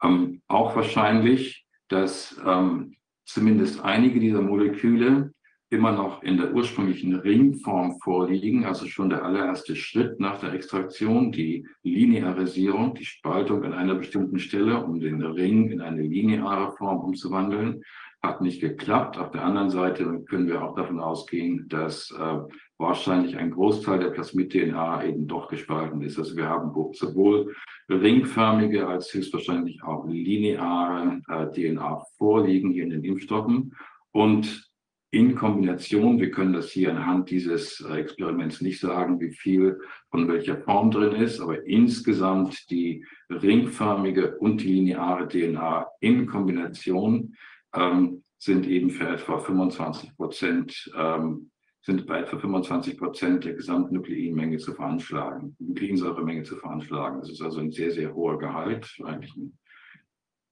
ähm, 0.03 0.41
auch 0.49 0.75
wahrscheinlich, 0.75 1.67
dass 1.89 2.41
ähm, 2.47 2.97
zumindest 3.27 3.83
einige 3.83 4.19
dieser 4.19 4.41
Moleküle 4.41 5.35
immer 5.71 5.93
noch 5.93 6.23
in 6.25 6.37
der 6.37 6.53
ursprünglichen 6.53 7.15
Ringform 7.15 7.99
vorliegen, 8.01 8.65
also 8.65 8.87
schon 8.87 9.09
der 9.09 9.25
allererste 9.25 9.77
Schritt 9.77 10.19
nach 10.19 10.41
der 10.41 10.53
Extraktion, 10.53 11.31
die 11.31 11.67
Linearisierung, 11.85 12.95
die 12.95 13.05
Spaltung 13.05 13.63
an 13.63 13.73
einer 13.73 13.95
bestimmten 13.95 14.41
Stelle, 14.41 14.85
um 14.85 14.99
den 14.99 15.23
Ring 15.23 15.71
in 15.71 15.81
eine 15.81 16.03
lineare 16.03 16.73
Form 16.77 16.99
umzuwandeln, 16.99 17.83
hat 18.21 18.41
nicht 18.41 18.61
geklappt. 18.61 19.17
Auf 19.17 19.31
der 19.31 19.45
anderen 19.45 19.71
Seite 19.71 20.25
können 20.29 20.49
wir 20.49 20.63
auch 20.63 20.75
davon 20.75 21.01
ausgehen, 21.01 21.69
dass 21.69 22.11
äh, 22.11 22.39
wahrscheinlich 22.77 23.37
ein 23.37 23.53
Großteil 23.53 24.01
der 24.01 24.11
Plasmid-DNA 24.11 25.05
eben 25.05 25.27
doch 25.27 25.49
gespalten 25.49 26.03
ist. 26.03 26.19
Also 26.19 26.37
wir 26.37 26.49
haben 26.49 26.73
sowohl 26.93 27.55
ringförmige 27.89 28.87
als 28.89 29.15
höchstwahrscheinlich 29.15 29.83
auch 29.85 30.07
lineare 30.07 31.23
äh, 31.29 31.47
DNA 31.47 32.03
vorliegen 32.19 32.73
hier 32.73 32.85
in 32.85 32.91
den 32.91 33.05
Impfstoffen. 33.05 33.75
Und 34.13 34.70
in 35.13 35.35
Kombination, 35.35 36.21
wir 36.21 36.31
können 36.31 36.53
das 36.53 36.71
hier 36.71 36.91
anhand 36.91 37.31
dieses 37.31 37.81
äh, 37.81 37.95
Experiments 37.95 38.61
nicht 38.61 38.79
sagen, 38.79 39.21
wie 39.21 39.33
viel 39.33 39.81
von 40.11 40.29
welcher 40.29 40.59
Form 40.59 40.91
drin 40.91 41.21
ist, 41.21 41.41
aber 41.41 41.67
insgesamt 41.67 42.71
die 42.71 43.05
ringförmige 43.29 44.37
und 44.39 44.61
die 44.63 44.73
lineare 44.73 45.27
DNA 45.27 45.89
in 46.01 46.27
Kombination 46.27 47.35
ähm, 47.75 48.23
sind 48.39 48.69
eben 48.69 48.91
für 48.91 49.09
etwa 49.09 49.39
25 49.39 50.17
Prozent, 50.17 50.93
ähm, 50.97 51.51
sind 51.83 52.07
bei 52.07 52.21
etwa 52.21 52.39
25 52.39 52.97
Prozent 52.97 53.45
der 53.45 53.55
Gesamtnukleinmenge 53.55 54.59
zu 54.59 54.75
veranschlagen, 54.75 55.57
Nukleinsäuremenge 55.59 56.45
zu 56.45 56.57
veranschlagen. 56.57 57.21
Das 57.21 57.31
ist 57.31 57.43
also 57.43 57.59
ein 57.59 57.73
sehr, 57.73 57.91
sehr 57.91 58.15
hoher 58.15 58.39
Gehalt. 58.39 58.89
Eigentlich 59.03 59.35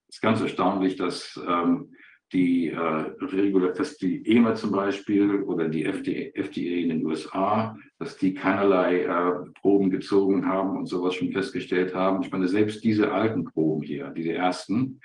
ist 0.08 0.22
ganz 0.22 0.40
erstaunlich, 0.40 0.96
dass 0.96 1.40
ähm, 1.46 1.92
die 2.32 2.68
äh, 2.68 2.76
Regula, 2.76 3.72
die 4.00 4.26
EMA 4.26 4.54
zum 4.54 4.72
Beispiel 4.72 5.42
oder 5.42 5.68
die 5.68 5.84
FDA, 5.84 6.30
FDA 6.34 6.76
in 6.82 6.88
den 6.90 7.06
USA, 7.06 7.76
dass 7.98 8.16
die 8.16 8.34
keinerlei 8.34 9.02
äh, 9.02 9.50
Proben 9.60 9.90
gezogen 9.90 10.46
haben 10.46 10.76
und 10.76 10.86
sowas 10.86 11.14
schon 11.14 11.32
festgestellt 11.32 11.94
haben. 11.94 12.22
Ich 12.22 12.30
meine, 12.30 12.48
selbst 12.48 12.84
diese 12.84 13.12
alten 13.12 13.44
Proben 13.44 13.82
hier, 13.82 14.10
diese 14.10 14.32
ersten, 14.32 15.00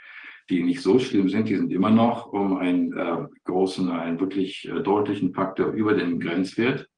die 0.49 0.63
nicht 0.63 0.81
so 0.81 0.99
schlimm 0.99 1.29
sind, 1.29 1.47
die 1.47 1.55
sind 1.55 1.71
immer 1.71 1.89
noch 1.89 2.33
um 2.33 2.57
einen 2.57 2.91
äh, 2.97 3.25
großen, 3.45 3.89
einen 3.89 4.19
wirklich 4.19 4.67
äh, 4.67 4.81
deutlichen 4.81 5.33
Faktor 5.33 5.71
über 5.71 5.93
dem 5.93 6.19
Grenzwert. 6.19 6.89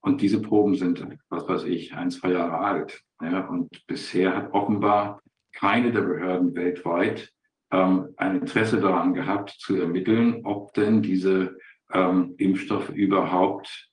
Und 0.00 0.22
diese 0.22 0.40
Proben 0.42 0.74
sind, 0.74 1.06
was 1.28 1.46
weiß 1.48 1.64
ich, 1.64 1.94
ein, 1.94 2.10
zwei 2.10 2.32
Jahre 2.32 2.58
alt. 2.58 3.02
Ja, 3.20 3.46
und 3.46 3.86
bisher 3.86 4.34
hat 4.34 4.52
offenbar 4.52 5.20
keine 5.52 5.92
der 5.92 6.02
Behörden 6.02 6.54
weltweit 6.54 7.32
ähm, 7.70 8.14
ein 8.16 8.40
Interesse 8.40 8.80
daran 8.80 9.14
gehabt, 9.14 9.50
zu 9.58 9.76
ermitteln, 9.76 10.40
ob 10.44 10.72
denn 10.74 11.02
diese 11.02 11.58
ähm, 11.92 12.34
Impfstoffe 12.38 12.90
überhaupt 12.90 13.90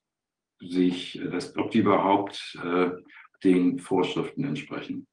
sich, 0.60 1.22
dass, 1.32 1.56
ob 1.58 1.72
die 1.72 1.80
überhaupt 1.80 2.58
äh, 2.64 2.92
den 3.44 3.80
Vorschriften 3.80 4.44
entsprechen. 4.44 5.08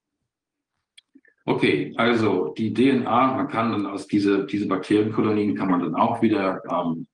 Okay, 1.44 1.92
also 1.97 2.55
die 2.57 2.73
DNA, 2.73 3.34
man 3.34 3.49
kann 3.49 3.73
dann 3.73 3.86
aus 3.86 4.07
diese, 4.07 4.47
diese 4.47 4.68
Bakterienkolonien 4.68 5.57
kann 5.57 5.70
man 5.70 5.81
dann 5.81 5.97
auch 5.97 6.23
wieder 6.23 6.62
ähm, 6.70 7.08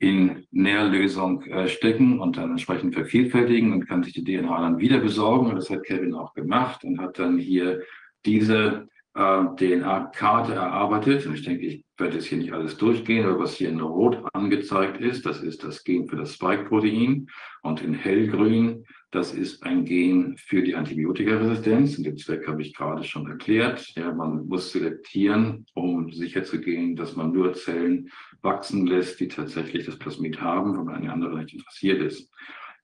in 0.00 0.46
Nährlösung 0.50 1.42
äh, 1.42 1.68
stecken 1.68 2.18
und 2.18 2.38
dann 2.38 2.50
entsprechend 2.50 2.94
vervielfältigen 2.94 3.72
und 3.72 3.86
kann 3.86 4.02
sich 4.02 4.14
die 4.14 4.24
DNA 4.24 4.58
dann 4.58 4.78
wieder 4.78 4.98
besorgen. 4.98 5.48
Und 5.48 5.56
das 5.56 5.68
hat 5.68 5.84
Kevin 5.84 6.14
auch 6.14 6.32
gemacht 6.32 6.82
und 6.84 6.98
hat 6.98 7.18
dann 7.18 7.38
hier 7.38 7.82
diese 8.24 8.88
äh, 9.14 9.44
DNA-Karte 9.56 10.54
erarbeitet. 10.54 11.26
Ich 11.26 11.42
denke, 11.42 11.66
ich 11.66 11.84
werde 11.96 12.16
jetzt 12.16 12.26
hier 12.26 12.38
nicht 12.38 12.52
alles 12.52 12.76
durchgehen, 12.76 13.24
aber 13.24 13.40
was 13.40 13.54
hier 13.54 13.68
in 13.68 13.80
Rot 13.80 14.22
angezeigt 14.32 15.00
ist, 15.00 15.24
das 15.24 15.40
ist 15.40 15.62
das 15.64 15.84
Gen 15.84 16.08
für 16.08 16.16
das 16.16 16.34
Spike-Protein 16.34 17.28
und 17.62 17.82
in 17.82 17.94
hellgrün, 17.94 18.84
das 19.14 19.32
ist 19.32 19.62
ein 19.62 19.84
Gen 19.84 20.36
für 20.36 20.62
die 20.62 20.74
Antibiotikaresistenz. 20.74 21.96
Und 21.96 22.04
den 22.04 22.16
Zweck 22.16 22.48
habe 22.48 22.62
ich 22.62 22.74
gerade 22.74 23.04
schon 23.04 23.30
erklärt. 23.30 23.92
Ja, 23.94 24.12
man 24.12 24.48
muss 24.48 24.72
selektieren, 24.72 25.66
um 25.74 26.10
sicherzugehen, 26.10 26.96
dass 26.96 27.14
man 27.14 27.30
nur 27.30 27.54
Zellen 27.54 28.10
wachsen 28.42 28.88
lässt, 28.88 29.20
die 29.20 29.28
tatsächlich 29.28 29.86
das 29.86 30.00
Plasmid 30.00 30.40
haben, 30.40 30.76
wenn 30.76 30.84
man 30.84 30.96
an 30.96 31.02
die 31.02 31.08
andere 31.08 31.38
nicht 31.38 31.54
interessiert 31.54 32.02
ist. 32.02 32.28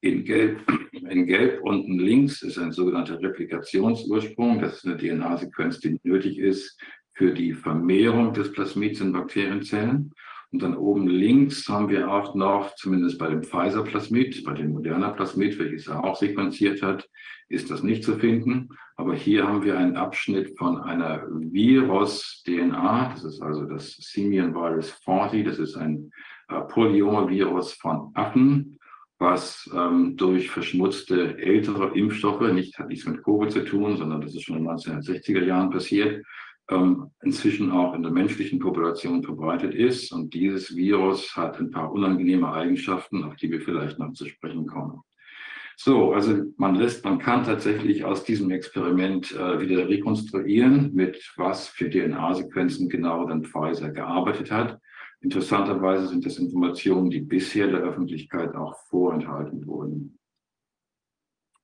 In 0.02 0.24
Gelb, 0.24 0.62
in 0.92 1.26
Gelb 1.26 1.60
unten 1.62 1.98
links 1.98 2.40
ist 2.40 2.58
ein 2.58 2.72
sogenannter 2.72 3.20
Replikationsursprung. 3.20 4.60
Das 4.60 4.78
ist 4.78 4.86
eine 4.86 4.96
DNA-Sequenz, 4.96 5.78
die 5.80 6.00
nötig 6.02 6.38
ist 6.38 6.80
für 7.12 7.34
die 7.34 7.52
Vermehrung 7.52 8.32
des 8.32 8.50
Plasmids 8.50 9.02
in 9.02 9.12
Bakterienzellen. 9.12 10.12
Und 10.52 10.62
dann 10.62 10.74
oben 10.74 11.06
links 11.06 11.68
haben 11.68 11.90
wir 11.90 12.10
auch 12.10 12.34
noch, 12.34 12.74
zumindest 12.76 13.18
bei 13.18 13.28
dem 13.28 13.42
Pfizer-Plasmid, 13.42 14.42
bei 14.44 14.54
dem 14.54 14.72
Moderna 14.72 15.10
Plasmid, 15.10 15.58
welches 15.58 15.86
er 15.86 16.02
auch 16.02 16.16
sequenziert 16.16 16.82
hat, 16.82 17.06
ist 17.48 17.70
das 17.70 17.82
nicht 17.82 18.02
zu 18.02 18.16
finden. 18.16 18.70
Aber 18.96 19.14
hier 19.14 19.46
haben 19.46 19.62
wir 19.64 19.78
einen 19.78 19.96
Abschnitt 19.96 20.56
von 20.58 20.80
einer 20.80 21.26
Virus-DNA. 21.30 23.10
Das 23.10 23.24
ist 23.24 23.42
also 23.42 23.66
das 23.66 23.96
Simian 24.00 24.54
Virus 24.54 24.90
40. 25.04 25.44
Das 25.44 25.58
ist 25.58 25.76
ein 25.76 26.10
äh, 26.48 26.60
Polyomavirus 26.62 27.74
von 27.74 28.10
Affen 28.14 28.79
was 29.20 29.70
ähm, 29.76 30.16
durch 30.16 30.50
verschmutzte 30.50 31.38
ältere 31.38 31.96
Impfstoffe, 31.96 32.40
nicht, 32.52 32.78
hat 32.78 32.88
nichts 32.88 33.06
mit 33.06 33.22
Covid 33.22 33.52
zu 33.52 33.64
tun, 33.64 33.98
sondern 33.98 34.22
das 34.22 34.34
ist 34.34 34.44
schon 34.44 34.56
in 34.56 34.64
den 34.64 34.72
1960er 34.72 35.44
Jahren 35.44 35.70
passiert, 35.70 36.24
ähm, 36.70 37.10
inzwischen 37.22 37.70
auch 37.70 37.94
in 37.94 38.02
der 38.02 38.12
menschlichen 38.12 38.58
Population 38.58 39.22
verbreitet 39.22 39.74
ist. 39.74 40.10
Und 40.10 40.32
dieses 40.32 40.74
Virus 40.74 41.36
hat 41.36 41.60
ein 41.60 41.70
paar 41.70 41.92
unangenehme 41.92 42.50
Eigenschaften, 42.50 43.22
auf 43.24 43.36
die 43.36 43.50
wir 43.50 43.60
vielleicht 43.60 43.98
noch 43.98 44.12
zu 44.14 44.26
sprechen 44.26 44.66
kommen. 44.66 45.00
So, 45.76 46.12
also 46.12 46.42
man 46.56 46.74
lässt, 46.74 47.04
man 47.04 47.18
kann 47.18 47.44
tatsächlich 47.44 48.04
aus 48.04 48.24
diesem 48.24 48.50
Experiment 48.50 49.32
äh, 49.32 49.60
wieder 49.60 49.86
rekonstruieren, 49.88 50.94
mit 50.94 51.32
was 51.36 51.68
für 51.68 51.90
DNA-Sequenzen 51.90 52.88
genau 52.88 53.26
dann 53.26 53.44
Pfizer 53.44 53.90
gearbeitet 53.90 54.50
hat. 54.50 54.78
Interessanterweise 55.22 56.08
sind 56.08 56.24
das 56.24 56.38
Informationen, 56.38 57.10
die 57.10 57.20
bisher 57.20 57.68
der 57.68 57.80
Öffentlichkeit 57.80 58.54
auch 58.54 58.74
vorenthalten 58.88 59.66
wurden. 59.66 60.18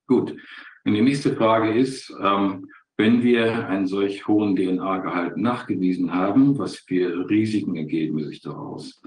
Gut, 0.07 0.37
und 0.85 0.95
die 0.95 1.03
nächste 1.03 1.35
Frage 1.35 1.73
ist, 1.75 2.15
ähm, 2.23 2.69
wenn 2.97 3.23
wir 3.23 3.69
einen 3.69 3.87
solch 3.87 4.27
hohen 4.27 4.57
DNA-Gehalt 4.57 5.37
nachgewiesen 5.37 6.15
haben, 6.15 6.59
was 6.59 6.77
für 6.77 7.29
Risiken 7.29 7.77
ergeben 7.77 8.25
sich 8.25 8.41
daraus? 8.41 9.03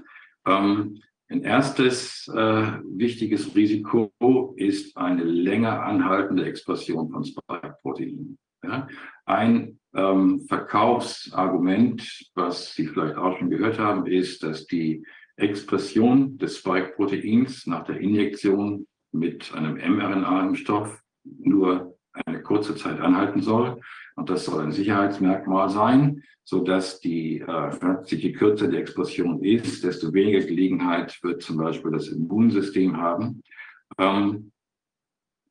Ähm, 0.46 1.00
ein 1.28 1.42
erstes 1.42 2.28
äh, 2.28 2.72
wichtiges 2.84 3.54
Risiko 3.54 4.54
ist 4.56 4.96
eine 4.96 5.24
länger 5.24 5.82
anhaltende 5.82 6.44
Expression 6.44 7.10
von 7.10 7.24
Spike-Proteinen. 7.24 8.38
Ja? 8.62 8.88
Ein 9.24 9.79
ähm, 9.94 10.40
Verkaufsargument, 10.48 12.30
was 12.34 12.74
Sie 12.74 12.86
vielleicht 12.86 13.16
auch 13.16 13.38
schon 13.38 13.50
gehört 13.50 13.78
haben, 13.78 14.06
ist, 14.06 14.42
dass 14.42 14.66
die 14.66 15.04
Expression 15.36 16.38
des 16.38 16.58
Spike-Proteins 16.58 17.66
nach 17.66 17.84
der 17.84 17.98
Injektion 17.98 18.86
mit 19.12 19.52
einem 19.54 19.76
mRNA-Impfstoff 19.76 21.00
nur 21.24 21.96
eine 22.12 22.42
kurze 22.42 22.74
Zeit 22.76 23.00
anhalten 23.00 23.42
soll. 23.42 23.80
Und 24.16 24.30
das 24.30 24.44
soll 24.44 24.62
ein 24.62 24.72
Sicherheitsmerkmal 24.72 25.70
sein, 25.70 26.22
sodass 26.44 27.00
die, 27.00 27.40
äh, 27.40 28.04
je 28.06 28.32
kürzer 28.32 28.68
die 28.68 28.76
Expression 28.76 29.42
ist, 29.42 29.84
desto 29.84 30.12
weniger 30.12 30.40
Gelegenheit 30.40 31.18
wird 31.22 31.42
zum 31.42 31.56
Beispiel 31.56 31.92
das 31.92 32.08
Immunsystem 32.08 32.96
haben, 32.96 33.42
ähm, 33.98 34.52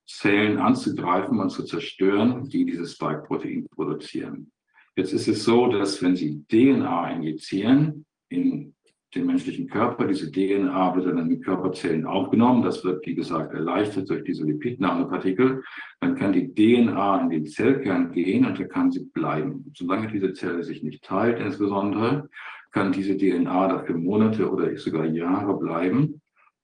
Zellen 0.09 0.57
anzugreifen 0.57 1.39
und 1.39 1.49
zu 1.51 1.63
zerstören, 1.63 2.49
die 2.49 2.65
dieses 2.65 2.93
Spike-Protein 2.93 3.67
produzieren. 3.69 4.51
Jetzt 4.95 5.13
ist 5.13 5.27
es 5.27 5.43
so, 5.43 5.67
dass 5.67 6.01
wenn 6.01 6.15
Sie 6.15 6.43
DNA 6.47 7.11
injizieren 7.11 8.05
in 8.27 8.73
den 9.13 9.25
menschlichen 9.25 9.67
Körper, 9.67 10.07
diese 10.07 10.31
DNA 10.31 10.95
wird 10.95 11.07
dann 11.07 11.29
in 11.31 11.41
Körperzellen 11.41 12.05
aufgenommen. 12.05 12.63
Das 12.63 12.83
wird, 12.83 13.05
wie 13.05 13.15
gesagt, 13.15 13.53
erleichtert 13.53 14.09
durch 14.09 14.23
diese 14.23 14.45
Lipidnanopartikel. 14.45 15.63
Dann 15.99 16.15
kann 16.15 16.33
die 16.33 16.53
DNA 16.53 17.21
in 17.21 17.29
den 17.29 17.45
Zellkern 17.45 18.11
gehen 18.11 18.45
und 18.45 18.59
da 18.59 18.65
kann 18.65 18.91
sie 18.91 19.05
bleiben. 19.13 19.71
Solange 19.75 20.11
diese 20.11 20.33
Zelle 20.33 20.63
sich 20.63 20.83
nicht 20.83 21.03
teilt, 21.03 21.39
insbesondere, 21.39 22.29
kann 22.71 22.91
diese 22.91 23.15
DNA 23.15 23.67
dafür 23.67 23.97
Monate 23.97 24.51
oder 24.51 24.75
sogar 24.77 25.05
Jahre 25.05 25.57
bleiben 25.57 26.18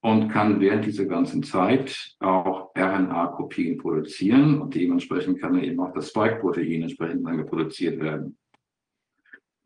und 0.05 0.29
kann 0.29 0.59
während 0.59 0.85
dieser 0.85 1.05
ganzen 1.05 1.41
Zeit 1.41 2.15
auch 2.19 2.69
RNA-Kopien 2.77 3.79
produzieren 3.79 4.61
und 4.61 4.75
dementsprechend 4.75 5.41
kann 5.41 5.59
eben 5.59 5.79
auch 5.79 5.93
das 5.93 6.09
Spike-Protein 6.09 6.83
entsprechend 6.83 7.23
lange 7.23 7.43
produziert 7.43 7.99
werden. 7.99 8.37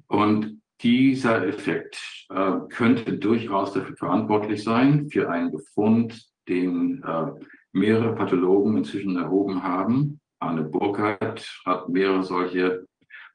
Und 0.07 0.61
dieser 0.81 1.45
Effekt 1.45 2.25
äh, 2.29 2.53
könnte 2.69 3.17
durchaus 3.17 3.73
dafür 3.73 3.97
verantwortlich 3.97 4.63
sein, 4.63 5.09
für 5.09 5.29
einen 5.29 5.51
Befund, 5.51 6.29
den 6.47 7.03
äh, 7.03 7.31
mehrere 7.73 8.15
Pathologen 8.15 8.77
inzwischen 8.77 9.17
erhoben 9.17 9.61
haben. 9.61 10.21
Arne 10.39 10.63
Burkhardt 10.63 11.61
hat 11.65 11.89
mehrere 11.89 12.23
solche 12.23 12.87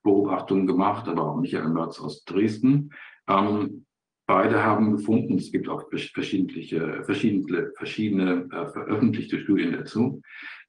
Beobachtungen 0.02 0.66
gemacht, 0.66 1.06
aber 1.06 1.32
auch 1.32 1.36
Michael 1.36 1.68
Merz 1.68 2.00
aus 2.00 2.24
Dresden. 2.24 2.94
Ähm, 3.28 3.84
beide 4.26 4.62
haben 4.62 4.96
gefunden, 4.96 5.36
es 5.36 5.52
gibt 5.52 5.68
auch 5.68 5.88
verschiedene, 5.88 7.04
verschiedene, 7.04 7.72
verschiedene 7.76 8.48
äh, 8.50 8.66
veröffentlichte 8.68 9.40
Studien 9.40 9.72
dazu. 9.72 10.22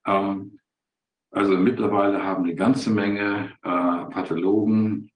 Ähm, 0.06 0.58
also 1.30 1.56
mittlerweile 1.56 2.22
haben 2.22 2.44
eine 2.44 2.54
ganze 2.54 2.90
Menge 2.90 3.52
äh, 3.62 3.68
Pathologen 4.12 5.10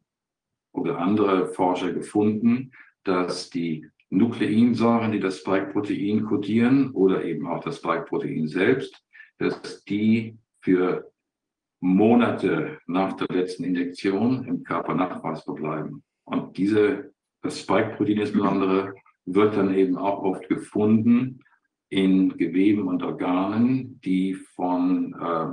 oder 0.73 0.99
andere 0.99 1.47
Forscher 1.47 1.93
gefunden, 1.93 2.73
dass 3.05 3.51
die 3.51 3.89
Nukleinsäuren, 4.11 5.13
die 5.13 5.21
das 5.21 5.39
Spike-Protein 5.39 6.25
kodieren 6.25 6.91
oder 6.91 7.25
eben 7.25 7.47
auch 7.47 7.63
das 7.63 7.77
Spike-Protein 7.77 8.49
selbst, 8.49 9.05
dass 9.39 9.85
die 9.85 10.37
für 10.61 11.11
Monate 11.81 12.79
nach 12.87 13.15
der 13.15 13.29
letzten 13.29 13.65
Injektion 13.65 14.45
im 14.45 14.65
Körper 14.65 14.95
nachweisbar 14.95 15.55
bleiben. 15.55 16.03
Und 16.25 16.59
diese, 16.59 17.13
das 17.43 17.61
Spike-Protein 17.61 18.19
insbesondere, 18.19 18.95
wird 19.27 19.57
dann 19.57 19.75
eben 19.75 19.97
auch 19.97 20.23
oft 20.23 20.49
gefunden 20.49 21.41
in 21.89 22.37
Geweben 22.37 22.89
und 22.89 23.03
Organen, 23.03 24.01
die 24.01 24.35
von 24.35 25.15
äh, 25.21 25.47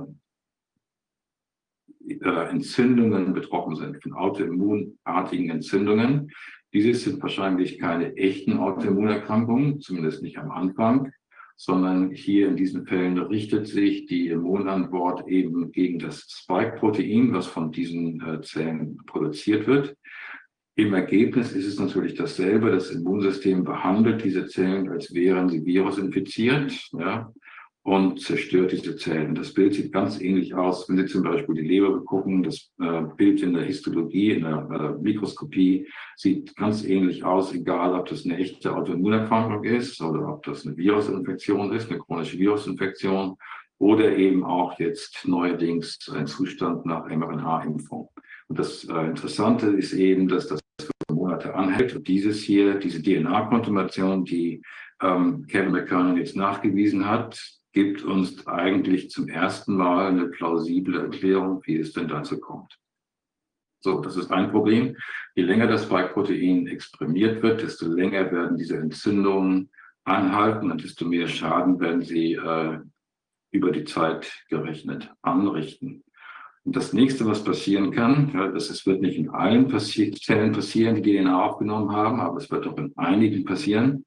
äh, 2.22 2.49
Entzündungen 2.49 3.33
betroffen 3.33 3.75
sind, 3.75 4.01
von 4.01 4.14
autoimmunartigen 4.14 5.49
Entzündungen. 5.49 6.32
Diese 6.74 6.93
sind 6.93 7.22
wahrscheinlich 7.22 7.80
keine 7.80 8.16
echten 8.16 8.57
Autoimmunerkrankungen, 8.57 9.82
zumindest 9.82 10.22
nicht 10.22 10.38
am 10.38 10.51
Anfang, 10.51 11.11
sondern 11.56 12.11
hier 12.11 12.48
in 12.48 12.56
diesen 12.56 12.85
Fällen 12.85 13.17
richtet 13.17 13.67
sich 13.67 14.06
die 14.06 14.27
Immunantwort 14.27 15.27
eben 15.27 15.72
gegen 15.72 15.98
das 15.98 16.27
Spike-Protein, 16.30 17.33
was 17.33 17.48
von 17.48 17.72
diesen 17.72 18.22
äh, 18.22 18.41
Zellen 18.41 18.98
produziert 19.06 19.66
wird. 19.66 19.98
Im 20.78 20.94
Ergebnis 20.94 21.52
ist 21.52 21.66
es 21.66 21.80
natürlich 21.80 22.14
dasselbe. 22.14 22.72
Das 22.72 22.92
Immunsystem 22.92 23.64
behandelt 23.64 24.24
diese 24.24 24.48
Zellen, 24.48 24.90
als 24.90 25.14
wären 25.14 25.50
sie 25.50 25.66
virusinfiziert. 25.66 26.72
Ja 26.94 27.34
und 27.88 28.20
zerstört 28.20 28.74
diese 28.74 28.98
Zellen. 28.98 29.34
Das 29.34 29.54
Bild 29.54 29.74
sieht 29.74 29.94
ganz 29.94 30.20
ähnlich 30.20 30.54
aus, 30.54 30.90
wenn 30.90 30.98
Sie 30.98 31.06
zum 31.06 31.24
Beispiel 31.24 31.56
die 31.56 31.70
Leber 31.70 32.04
gucken. 32.04 32.44
Das 32.44 32.70
äh, 32.82 33.04
Bild 33.16 33.42
in 33.42 33.54
der 33.54 33.64
Histologie, 33.64 34.32
in 34.32 34.44
der, 34.44 34.68
der, 34.70 34.98
Mikroskopie 35.00 35.88
sieht 36.18 36.54
ganz 36.58 36.84
ähnlich 36.84 37.24
aus, 37.24 37.54
egal 37.54 37.94
ob 37.94 38.10
das 38.10 38.26
eine 38.26 38.36
echte 38.40 38.76
Autoimmunerkrankung 38.76 39.64
ist 39.64 40.02
oder 40.02 40.34
ob 40.34 40.44
das 40.44 40.68
eine 40.68 40.76
Virusinfektion 40.76 41.72
ist, 41.72 41.90
eine 41.90 42.00
chronische 42.00 42.38
Virusinfektion 42.38 43.38
oder 43.78 44.18
eben 44.18 44.44
auch 44.44 44.78
jetzt 44.80 45.26
neuerdings 45.26 45.98
ein 46.14 46.28
Zustand 46.28 46.86
nach 46.86 47.08
mRNA-Impfung. 47.08 48.10
Und 48.50 48.60
das 48.60 48.84
äh, 48.84 49.06
Interessante 49.06 49.68
ist 49.68 49.94
eben, 49.94 50.28
dass 50.28 50.50
das 50.50 50.60
Monate 51.38 51.53
anhält. 51.56 51.95
Und 51.95 52.07
dieses 52.07 52.41
hier, 52.41 52.75
diese 52.75 53.01
DNA-Kontumation, 53.01 54.25
die 54.25 54.61
ähm, 55.01 55.45
Kevin 55.48 55.72
McKernan 55.72 56.17
jetzt 56.17 56.35
nachgewiesen 56.35 57.07
hat, 57.07 57.40
gibt 57.74 58.03
uns 58.03 58.48
eigentlich 58.48 59.11
zum 59.11 59.30
ersten 59.30 59.75
Mal 59.75 60.07
eine 60.07 60.27
plausible 60.27 60.99
Erklärung, 60.99 61.61
wie 61.66 61.77
es 61.77 61.93
denn 61.93 62.07
dazu 62.07 62.40
kommt. 62.40 62.77
So, 63.80 64.01
das 64.01 64.17
ist 64.17 64.32
ein 64.32 64.49
Problem. 64.49 64.98
Je 65.35 65.43
länger 65.43 65.67
das 65.67 65.83
Spike-Protein 65.83 66.67
exprimiert 66.67 67.43
wird, 67.43 67.61
desto 67.61 67.88
länger 67.88 68.32
werden 68.32 68.57
diese 68.57 68.77
Entzündungen 68.77 69.69
anhalten 70.03 70.72
und 70.72 70.83
desto 70.83 71.06
mehr 71.06 71.27
Schaden 71.27 71.80
werden 71.80 72.01
sie 72.01 72.33
äh, 72.33 72.80
über 73.51 73.72
die 73.72 73.83
Zeit 73.83 74.43
gerechnet 74.49 75.11
anrichten. 75.22 76.03
Und 76.68 76.76
das 76.76 76.92
nächste, 76.92 77.26
was 77.26 77.46
passieren 77.46 77.92
kann, 77.92 78.30
ja, 78.34 78.50
das 78.50 78.70
ist, 78.70 78.86
wird 78.86 79.02
nicht 79.02 79.18
in 79.18 79.30
allen 79.30 79.70
passi 79.70 80.12
Zellen 80.12 80.52
passieren, 80.52 81.02
die 81.02 81.18
DNA 81.18 81.46
aufgenommen 81.46 81.94
haben, 81.94 82.20
aber 82.20 82.40
es 82.40 82.52
wird 82.52 82.68
auch 82.68 82.78
in 82.78 82.92
einigen 82.98 83.46
passieren, 83.46 84.04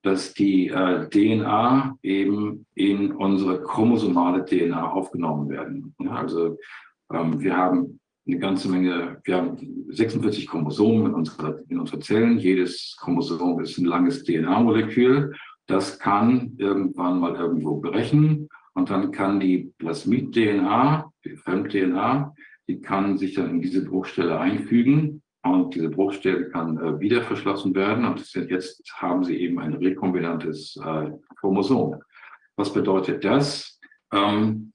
dass 0.00 0.32
die 0.32 0.68
äh, 0.68 1.06
DNA 1.10 1.98
eben 2.02 2.64
in 2.74 3.12
unsere 3.12 3.62
chromosomale 3.62 4.42
DNA 4.46 4.90
aufgenommen 4.90 5.50
werden. 5.50 5.94
Ja, 5.98 6.12
also 6.12 6.56
ähm, 7.12 7.40
wir 7.40 7.54
haben 7.54 8.00
eine 8.26 8.38
ganze 8.38 8.70
Menge, 8.70 9.20
wir 9.24 9.36
haben 9.36 9.58
46 9.90 10.46
Chromosomen 10.46 11.08
in 11.08 11.12
unserer, 11.12 11.58
in 11.68 11.78
unserer 11.78 12.00
Zellen. 12.00 12.38
Jedes 12.38 12.96
Chromosom 12.98 13.60
ist 13.60 13.76
ein 13.76 13.84
langes 13.84 14.24
DNA-Molekül. 14.24 15.34
Das 15.66 15.98
kann 15.98 16.54
irgendwann 16.56 17.20
mal 17.20 17.36
irgendwo 17.36 17.76
brechen 17.82 18.48
und 18.72 18.88
dann 18.88 19.10
kann 19.10 19.40
die 19.40 19.74
Plasmid-DNA, 19.76 21.07
Fremd-DNA, 21.36 22.34
die 22.68 22.80
kann 22.80 23.18
sich 23.18 23.34
dann 23.34 23.50
in 23.50 23.60
diese 23.60 23.84
Bruchstelle 23.84 24.38
einfügen 24.38 25.22
und 25.42 25.74
diese 25.74 25.88
Bruchstelle 25.88 26.50
kann 26.50 26.78
äh, 26.78 27.00
wieder 27.00 27.22
verschlossen 27.22 27.74
werden. 27.74 28.04
Und 28.04 28.20
jetzt 28.34 28.82
haben 28.94 29.24
Sie 29.24 29.36
eben 29.36 29.58
ein 29.58 29.74
rekombinantes 29.74 30.76
äh, 30.84 31.10
Chromosom. 31.40 31.96
Was 32.56 32.72
bedeutet 32.72 33.24
das? 33.24 33.78
Ähm, 34.12 34.72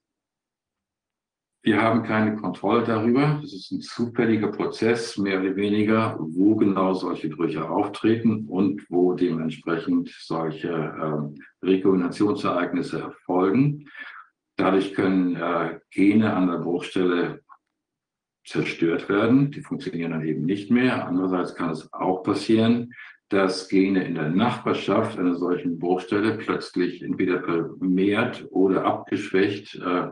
wir 1.66 1.82
haben 1.82 2.04
keine 2.04 2.36
Kontrolle 2.36 2.84
darüber. 2.84 3.40
Das 3.42 3.54
ist 3.54 3.72
ein 3.72 3.80
zufälliger 3.80 4.50
Prozess, 4.50 5.18
mehr 5.18 5.40
oder 5.40 5.56
weniger, 5.56 6.18
wo 6.20 6.58
genau 6.58 6.94
solche 6.94 7.30
Brüche 7.30 7.70
auftreten 7.70 8.48
und 8.50 8.86
wo 8.90 9.14
dementsprechend 9.14 10.10
solche 10.10 10.68
ähm, 10.70 11.36
Rekombinationsereignisse 11.62 13.00
erfolgen. 13.00 13.88
Dadurch 14.56 14.94
können 14.94 15.36
äh, 15.36 15.80
Gene 15.90 16.34
an 16.34 16.48
der 16.48 16.60
Bruchstelle 16.60 17.42
zerstört 18.46 19.10
werden. 19.10 19.52
Die 19.52 19.62
funktionieren 19.62 20.12
dann 20.12 20.26
eben 20.26 20.46
nicht 20.46 20.70
mehr. 20.70 21.08
Andererseits 21.08 21.56
kann 21.56 21.72
es 21.72 21.92
auch 21.94 22.24
passieren, 22.24 22.94
dass 23.30 23.68
Gene 23.68 24.04
in 24.04 24.16
der 24.16 24.30
Nachbarschaft 24.30 25.18
einer 25.18 25.36
solchen 25.36 25.80
Bruchstelle 25.80 26.38
plötzlich 26.38 27.02
entweder 27.02 27.42
vermehrt 27.42 28.46
oder 28.52 28.86
abgeschwächt 28.86 29.76
äh, 29.76 30.12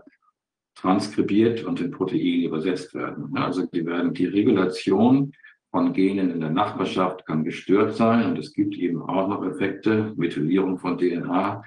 transkribiert 0.75 1.63
und 1.63 1.79
in 1.81 1.91
Protein 1.91 2.43
übersetzt 2.43 2.95
werden. 2.95 3.37
Also 3.37 3.65
die 3.67 3.85
werden 3.85 4.13
die 4.13 4.25
Regulation 4.25 5.33
von 5.69 5.93
Genen 5.93 6.31
in 6.31 6.41
der 6.41 6.49
Nachbarschaft 6.49 7.25
kann 7.25 7.43
gestört 7.43 7.95
sein 7.95 8.25
und 8.25 8.37
es 8.37 8.53
gibt 8.53 8.75
eben 8.75 9.01
auch 9.01 9.27
noch 9.27 9.45
Effekte, 9.45 10.13
Methylierung 10.17 10.77
von 10.77 10.97
DNA, 10.97 11.63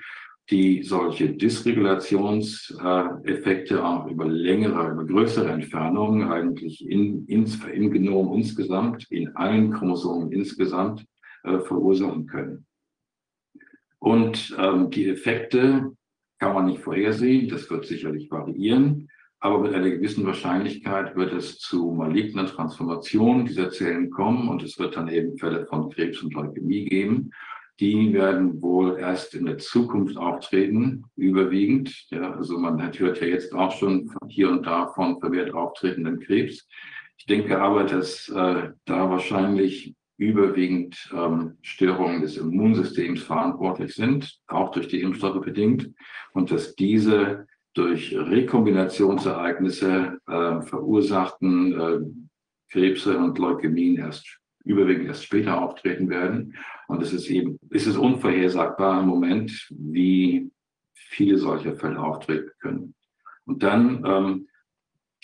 die 0.51 0.83
solche 0.83 1.33
Dysregulationseffekte 1.33 3.83
auch 3.85 4.07
über 4.07 4.27
längere, 4.27 4.91
über 4.91 5.07
größere 5.07 5.51
Entfernungen 5.51 6.31
eigentlich 6.31 6.87
in, 6.87 7.25
ins, 7.27 7.65
im 7.65 7.91
Genom 7.91 8.35
insgesamt, 8.35 9.11
in 9.11 9.35
allen 9.37 9.73
Chromosomen 9.73 10.31
insgesamt 10.33 11.07
äh, 11.45 11.61
verursachen 11.61 12.27
können. 12.27 12.67
Und 13.99 14.55
ähm, 14.59 14.91
die 14.91 15.09
Effekte 15.09 15.97
kann 16.39 16.53
man 16.53 16.67
nicht 16.67 16.83
vorhersehen, 16.83 17.49
das 17.49 17.71
wird 17.71 17.87
sicherlich 17.87 18.31
variieren, 18.31 19.09
aber 19.41 19.61
mit 19.61 19.73
einer 19.73 19.89
gewissen 19.89 20.27
Wahrscheinlichkeit 20.27 21.17
wird 21.17 21.33
es 21.33 21.59
zu 21.59 21.91
maligner 21.91 22.45
Transformation 22.47 23.47
dieser 23.47 23.71
Zellen 23.71 24.11
kommen 24.11 24.49
und 24.49 24.63
es 24.63 24.79
wird 24.79 24.95
dann 24.97 25.09
eben 25.09 25.39
Fälle 25.39 25.65
von 25.67 25.89
Krebs 25.89 26.23
und 26.23 26.35
Leukämie 26.35 26.85
geben 26.85 27.31
die 27.81 28.13
werden 28.13 28.63
wohl 28.63 28.99
erst 28.99 29.35
in 29.35 29.47
der 29.47 29.59
Zukunft 29.59 30.17
auftreten, 30.17 31.05
überwiegend. 31.17 32.07
Ja, 32.11 32.33
also 32.33 32.59
man 32.59 32.81
hört 32.81 33.21
ja 33.21 33.27
jetzt 33.27 33.53
auch 33.53 33.73
schon 33.73 34.13
hier 34.29 34.51
und 34.51 34.67
da 34.67 34.87
von 34.89 35.19
vermehrt 35.19 35.53
auftretenden 35.53 36.21
Krebs. 36.21 36.69
Ich 37.17 37.27
denke 37.27 37.61
aber, 37.61 37.85
dass 37.85 38.29
äh, 38.29 38.71
da 38.85 39.11
wahrscheinlich 39.11 39.95
überwiegend 40.17 41.11
ähm, 41.13 41.59
Störungen 41.63 42.23
des 42.23 42.37
Immunsystems 42.37 43.23
verantwortlich 43.23 43.95
sind, 43.95 44.39
auch 44.47 44.71
durch 44.71 44.89
die 44.89 45.01
Impfstoffe 45.01 45.45
bedingt, 45.45 45.91
und 46.33 46.51
dass 46.51 46.75
diese 46.77 47.47
durch 47.75 48.17
Rekombinationsereignisse 48.17 50.19
äh, 50.29 50.63
verursachten 50.63 51.81
äh, 51.81 51.99
Krebse 52.71 53.19
und 53.19 53.39
Leukämien 53.39 53.97
erst 53.97 54.39
überwiegend 54.65 55.07
erst 55.07 55.25
später 55.25 55.61
auftreten 55.61 56.09
werden. 56.09 56.55
Und 56.89 57.03
es 57.03 57.13
ist 57.13 57.31
eben, 57.31 57.59
es 57.71 57.87
ist 57.87 57.97
unvorhersagbar 57.97 59.03
im 59.03 59.09
Moment, 59.09 59.69
wie 59.71 60.51
viele 60.95 61.39
solcher 61.39 61.75
Fälle 61.75 62.01
auftreten 62.01 62.51
können. 62.61 62.95
Und 63.47 63.63
dann, 63.63 64.05
ähm, 64.07 64.49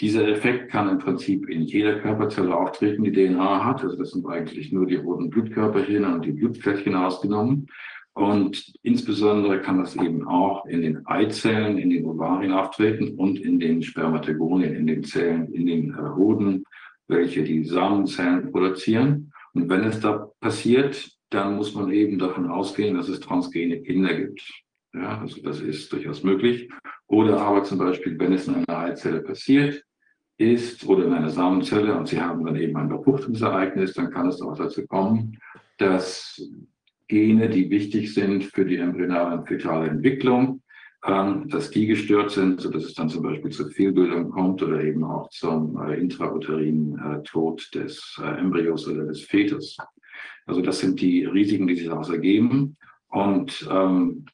dieser 0.01 0.29
Effekt 0.29 0.71
kann 0.71 0.89
im 0.89 0.99
Prinzip 0.99 1.49
in 1.49 1.63
jeder 1.63 1.99
Körperzelle 2.01 2.57
auftreten, 2.57 3.05
die 3.05 3.13
DNA 3.13 3.65
hat. 3.65 3.83
Also 3.83 3.97
das 3.97 4.13
sind 4.13 4.27
eigentlich 4.27 4.73
nur 4.73 4.87
die 4.87 4.97
roten 4.97 5.29
Blutkörperchen 5.29 6.05
und 6.05 6.25
die 6.25 6.33
Blutplättchen 6.33 6.95
ausgenommen. 6.95 7.67
Und 8.15 8.73
insbesondere 8.83 9.61
kann 9.61 9.79
das 9.79 9.97
eben 9.97 10.27
auch 10.27 10.67
in 10.67 10.83
den 10.83 11.07
Eizellen, 11.07 11.79
in 11.79 11.91
den 11.91 12.07
Ovarien 12.07 12.53
auftreten 12.53 13.15
und 13.17 13.39
in 13.39 13.61
den 13.61 13.83
Spermatogonien, 13.83 14.75
in 14.75 14.87
den 14.87 15.05
Zellen, 15.05 15.53
in 15.53 15.67
den 15.67 15.91
äh, 15.91 16.17
Hoden, 16.17 16.65
welche 17.07 17.45
die 17.45 17.65
Samenzellen 17.65 18.51
produzieren. 18.51 19.30
Und 19.55 19.69
wenn 19.69 19.85
es 19.85 20.01
da 20.01 20.31
passiert, 20.41 21.11
dann 21.31 21.57
muss 21.57 21.75
man 21.75 21.91
eben 21.93 22.19
davon 22.19 22.51
ausgehen, 22.51 22.97
dass 22.97 23.09
es 23.09 23.21
transgene 23.21 23.83
Kinder 23.83 24.15
gibt. 24.15 24.43
Ja, 24.93 25.21
also 25.21 25.41
das 25.43 25.61
ist 25.61 25.93
durchaus 25.93 26.23
möglich. 26.23 26.69
Oder 27.07 27.41
aber 27.41 27.63
zum 27.65 27.79
Beispiel, 27.79 28.19
wenn 28.19 28.33
es 28.33 28.49
in 28.49 28.57
einer 28.57 28.79
Eizelle 28.79 29.21
passiert 29.21 29.85
ist 30.37 30.87
oder 30.87 31.05
in 31.05 31.13
einer 31.13 31.31
Samenzelle 31.31 31.97
und 31.97 32.09
Sie 32.09 32.21
haben 32.21 32.45
dann 32.45 32.57
eben 32.57 32.77
ein 32.77 32.89
Befruchtungsereignis, 32.89 33.93
dann 33.95 34.11
kann 34.11 34.29
es 34.29 34.41
auch 34.41 34.57
dazu 34.57 34.87
kommen, 34.87 35.39
dass 35.79 36.41
Gene, 37.09 37.49
die 37.49 37.71
wichtig 37.71 38.15
sind 38.15 38.45
für 38.45 38.65
die 38.65 38.77
embryonale 38.77 39.39
und 39.39 39.49
fetale 39.49 39.89
Entwicklung, 39.89 40.63
ähm, 41.07 41.49
dass 41.49 41.71
die 41.71 41.87
gestört 41.87 42.31
sind, 42.31 42.61
sodass 42.61 42.85
es 42.85 42.95
dann 42.95 43.09
zum 43.09 43.23
Beispiel 43.23 43.51
zur 43.51 43.71
Fehlbildung 43.71 44.31
kommt 44.31 44.63
oder 44.63 44.83
eben 44.83 45.03
auch 45.05 45.31
zum 45.31 45.81
äh, 45.83 45.99
intrauterinen 45.99 46.99
äh, 46.99 47.23
Tod 47.23 47.75
des 47.75 48.21
äh, 48.23 48.39
Embryos 48.39 48.87
oder 48.87 49.05
des 49.05 49.23
Fetus. 49.23 49.79
Also 50.47 50.61
das 50.61 50.81
sind 50.81 51.01
die 51.01 51.25
Risiken, 51.25 51.67
die 51.67 51.77
sich 51.77 51.89
daraus 51.89 52.11
ergeben. 52.11 52.77
Und 53.09 53.67
ähm, 53.71 54.27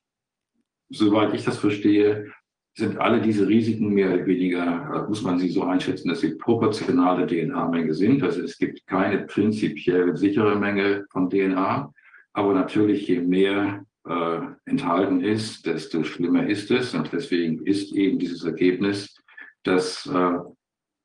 soweit 0.88 1.34
ich 1.34 1.44
das 1.44 1.58
verstehe, 1.58 2.32
sind 2.74 2.98
alle 2.98 3.20
diese 3.20 3.48
Risiken 3.48 3.88
mehr 3.94 4.12
oder 4.12 4.26
weniger, 4.26 5.04
äh, 5.04 5.08
muss 5.08 5.22
man 5.22 5.38
sie 5.38 5.48
so 5.48 5.62
einschätzen, 5.62 6.08
dass 6.08 6.20
sie 6.20 6.34
proportionale 6.34 7.26
DNA-Menge 7.26 7.94
sind. 7.94 8.22
Also 8.22 8.42
es 8.42 8.58
gibt 8.58 8.86
keine 8.86 9.18
prinzipiell 9.26 10.16
sichere 10.16 10.56
Menge 10.56 11.06
von 11.10 11.30
DNA. 11.30 11.92
Aber 12.32 12.52
natürlich, 12.52 13.08
je 13.08 13.20
mehr 13.20 13.86
äh, 14.09 14.41
enthalten 14.65 15.20
ist, 15.20 15.67
desto 15.67 16.05
schlimmer 16.05 16.47
ist 16.47 16.70
es. 16.70 16.94
Und 16.94 17.12
deswegen 17.12 17.67
ist 17.67 17.93
eben 17.93 18.18
dieses 18.18 18.44
Ergebnis, 18.44 19.17
dass 19.62 20.07
äh, 20.07 20.39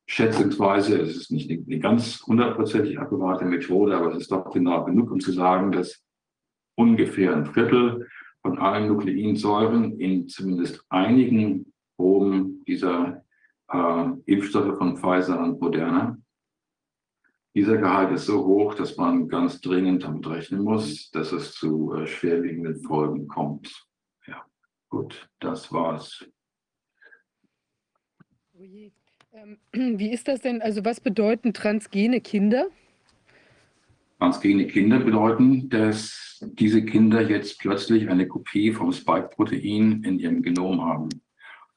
schätzungsweise, 0.06 1.00
es 1.00 1.16
ist 1.16 1.30
nicht 1.30 1.50
eine 1.50 1.78
ganz 1.78 2.22
hundertprozentig 2.26 2.98
akkurate 2.98 3.44
Methode, 3.44 3.96
aber 3.96 4.12
es 4.12 4.22
ist 4.22 4.32
doch 4.32 4.50
genau 4.52 4.84
genug, 4.84 5.10
um 5.10 5.20
zu 5.20 5.32
sagen, 5.32 5.72
dass 5.72 6.04
ungefähr 6.76 7.34
ein 7.34 7.46
Viertel 7.46 8.08
von 8.42 8.58
allen 8.58 8.88
Nukleinsäuren 8.88 9.98
in 10.00 10.28
zumindest 10.28 10.84
einigen 10.88 11.72
Proben 11.96 12.64
dieser 12.66 13.24
äh, 13.70 14.04
Impfstoffe 14.26 14.76
von 14.78 14.96
Pfizer 14.96 15.40
und 15.40 15.60
Moderna 15.60 16.18
dieser 17.54 17.76
Gehalt 17.76 18.12
ist 18.12 18.26
so 18.26 18.44
hoch, 18.46 18.74
dass 18.74 18.96
man 18.96 19.28
ganz 19.28 19.60
dringend 19.60 20.04
damit 20.04 20.26
rechnen 20.26 20.62
muss, 20.62 21.10
dass 21.10 21.32
es 21.32 21.52
zu 21.52 21.92
äh, 21.94 22.06
schwerwiegenden 22.06 22.82
Folgen 22.82 23.28
kommt. 23.28 23.86
Ja, 24.26 24.44
gut, 24.88 25.28
das 25.38 25.70
war's. 25.72 26.24
Oh 28.54 28.64
ähm, 29.32 29.58
wie 29.98 30.10
ist 30.10 30.28
das 30.28 30.40
denn? 30.40 30.62
Also, 30.62 30.84
was 30.84 31.00
bedeuten 31.00 31.52
transgene 31.52 32.20
Kinder? 32.20 32.68
Transgene 34.18 34.66
Kinder 34.66 35.00
bedeuten, 35.00 35.68
dass 35.68 36.38
diese 36.54 36.84
Kinder 36.84 37.28
jetzt 37.28 37.58
plötzlich 37.58 38.08
eine 38.08 38.28
Kopie 38.28 38.72
vom 38.72 38.92
Spike-Protein 38.92 40.04
in 40.04 40.18
ihrem 40.18 40.42
Genom 40.42 40.80
haben. 40.84 41.08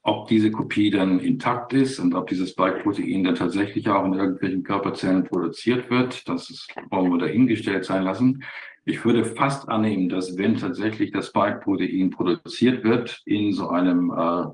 Ob 0.07 0.27
diese 0.27 0.51
Kopie 0.51 0.91
dann 0.91 1.19
intakt 1.19 1.73
ist 1.73 1.99
und 1.99 2.13
ob 2.13 2.27
dieses 2.27 2.51
Spike-Protein 2.51 3.23
dann 3.23 3.33
tatsächlich 3.33 3.89
auch 3.89 4.05
in 4.05 4.13
irgendwelchen 4.13 4.61
Körperzellen 4.61 5.23
produziert 5.23 5.89
wird, 5.89 6.29
das 6.29 6.67
wollen 6.91 7.11
wir 7.11 7.17
dahingestellt 7.17 7.85
sein 7.85 8.03
lassen. 8.03 8.43
Ich 8.85 9.03
würde 9.03 9.25
fast 9.25 9.67
annehmen, 9.67 10.07
dass 10.07 10.37
wenn 10.37 10.57
tatsächlich 10.57 11.11
das 11.11 11.29
Spike-Protein 11.29 12.11
produziert 12.11 12.83
wird 12.83 13.19
in 13.25 13.51
so 13.51 13.69
einem 13.69 14.11
äh, 14.11 14.45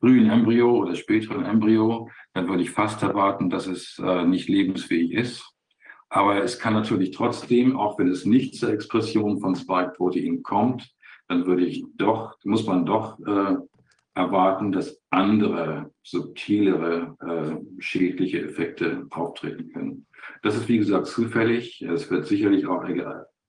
frühen 0.00 0.30
Embryo 0.30 0.78
oder 0.78 0.94
späteren 0.94 1.44
Embryo, 1.44 2.08
dann 2.32 2.48
würde 2.48 2.62
ich 2.62 2.70
fast 2.70 3.02
erwarten, 3.02 3.50
dass 3.50 3.66
es 3.66 4.00
äh, 4.02 4.24
nicht 4.24 4.48
lebensfähig 4.48 5.12
ist. 5.12 5.52
Aber 6.08 6.42
es 6.42 6.58
kann 6.58 6.72
natürlich 6.72 7.10
trotzdem, 7.10 7.76
auch 7.76 7.98
wenn 7.98 8.08
es 8.08 8.24
nicht 8.24 8.54
zur 8.54 8.70
Expression 8.70 9.38
von 9.38 9.54
Spike-Protein 9.54 10.42
kommt, 10.42 10.90
dann 11.28 11.44
würde 11.44 11.66
ich 11.66 11.84
doch, 11.96 12.38
muss 12.44 12.66
man 12.66 12.86
doch 12.86 13.20
äh, 13.20 13.56
erwarten, 14.18 14.72
dass 14.72 15.00
andere, 15.10 15.92
subtilere, 16.02 17.16
äh, 17.20 17.80
schädliche 17.80 18.42
Effekte 18.42 19.06
auftreten 19.10 19.72
können. 19.72 20.06
Das 20.42 20.56
ist, 20.56 20.68
wie 20.68 20.78
gesagt, 20.78 21.06
zufällig. 21.06 21.80
Es 21.82 22.10
wird 22.10 22.26
sicherlich 22.26 22.66
auch 22.66 22.84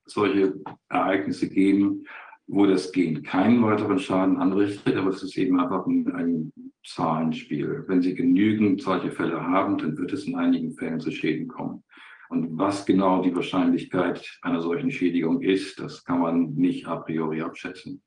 solche 0.05 0.53
Ereignisse 0.89 1.49
geben, 1.49 2.05
wo 2.47 2.65
das 2.65 2.91
Gen 2.91 3.23
keinen 3.23 3.61
weiteren 3.61 3.99
Schaden 3.99 4.37
anrichtet, 4.37 4.95
aber 4.95 5.09
es 5.09 5.21
ist 5.21 5.37
eben 5.37 5.59
einfach 5.59 5.85
ein, 5.85 6.11
ein 6.13 6.53
Zahlenspiel. 6.85 7.85
Wenn 7.87 8.01
Sie 8.01 8.15
genügend 8.15 8.81
solche 8.81 9.11
Fälle 9.11 9.41
haben, 9.41 9.77
dann 9.77 9.97
wird 9.97 10.13
es 10.13 10.25
in 10.25 10.35
einigen 10.35 10.73
Fällen 10.73 10.99
zu 10.99 11.11
Schäden 11.11 11.47
kommen. 11.47 11.83
Und 12.29 12.57
was 12.57 12.85
genau 12.85 13.23
die 13.23 13.35
Wahrscheinlichkeit 13.35 14.39
einer 14.43 14.61
solchen 14.61 14.91
Schädigung 14.91 15.41
ist, 15.41 15.79
das 15.79 16.03
kann 16.03 16.19
man 16.19 16.53
nicht 16.53 16.87
a 16.87 16.97
priori 16.97 17.41
abschätzen. 17.41 18.01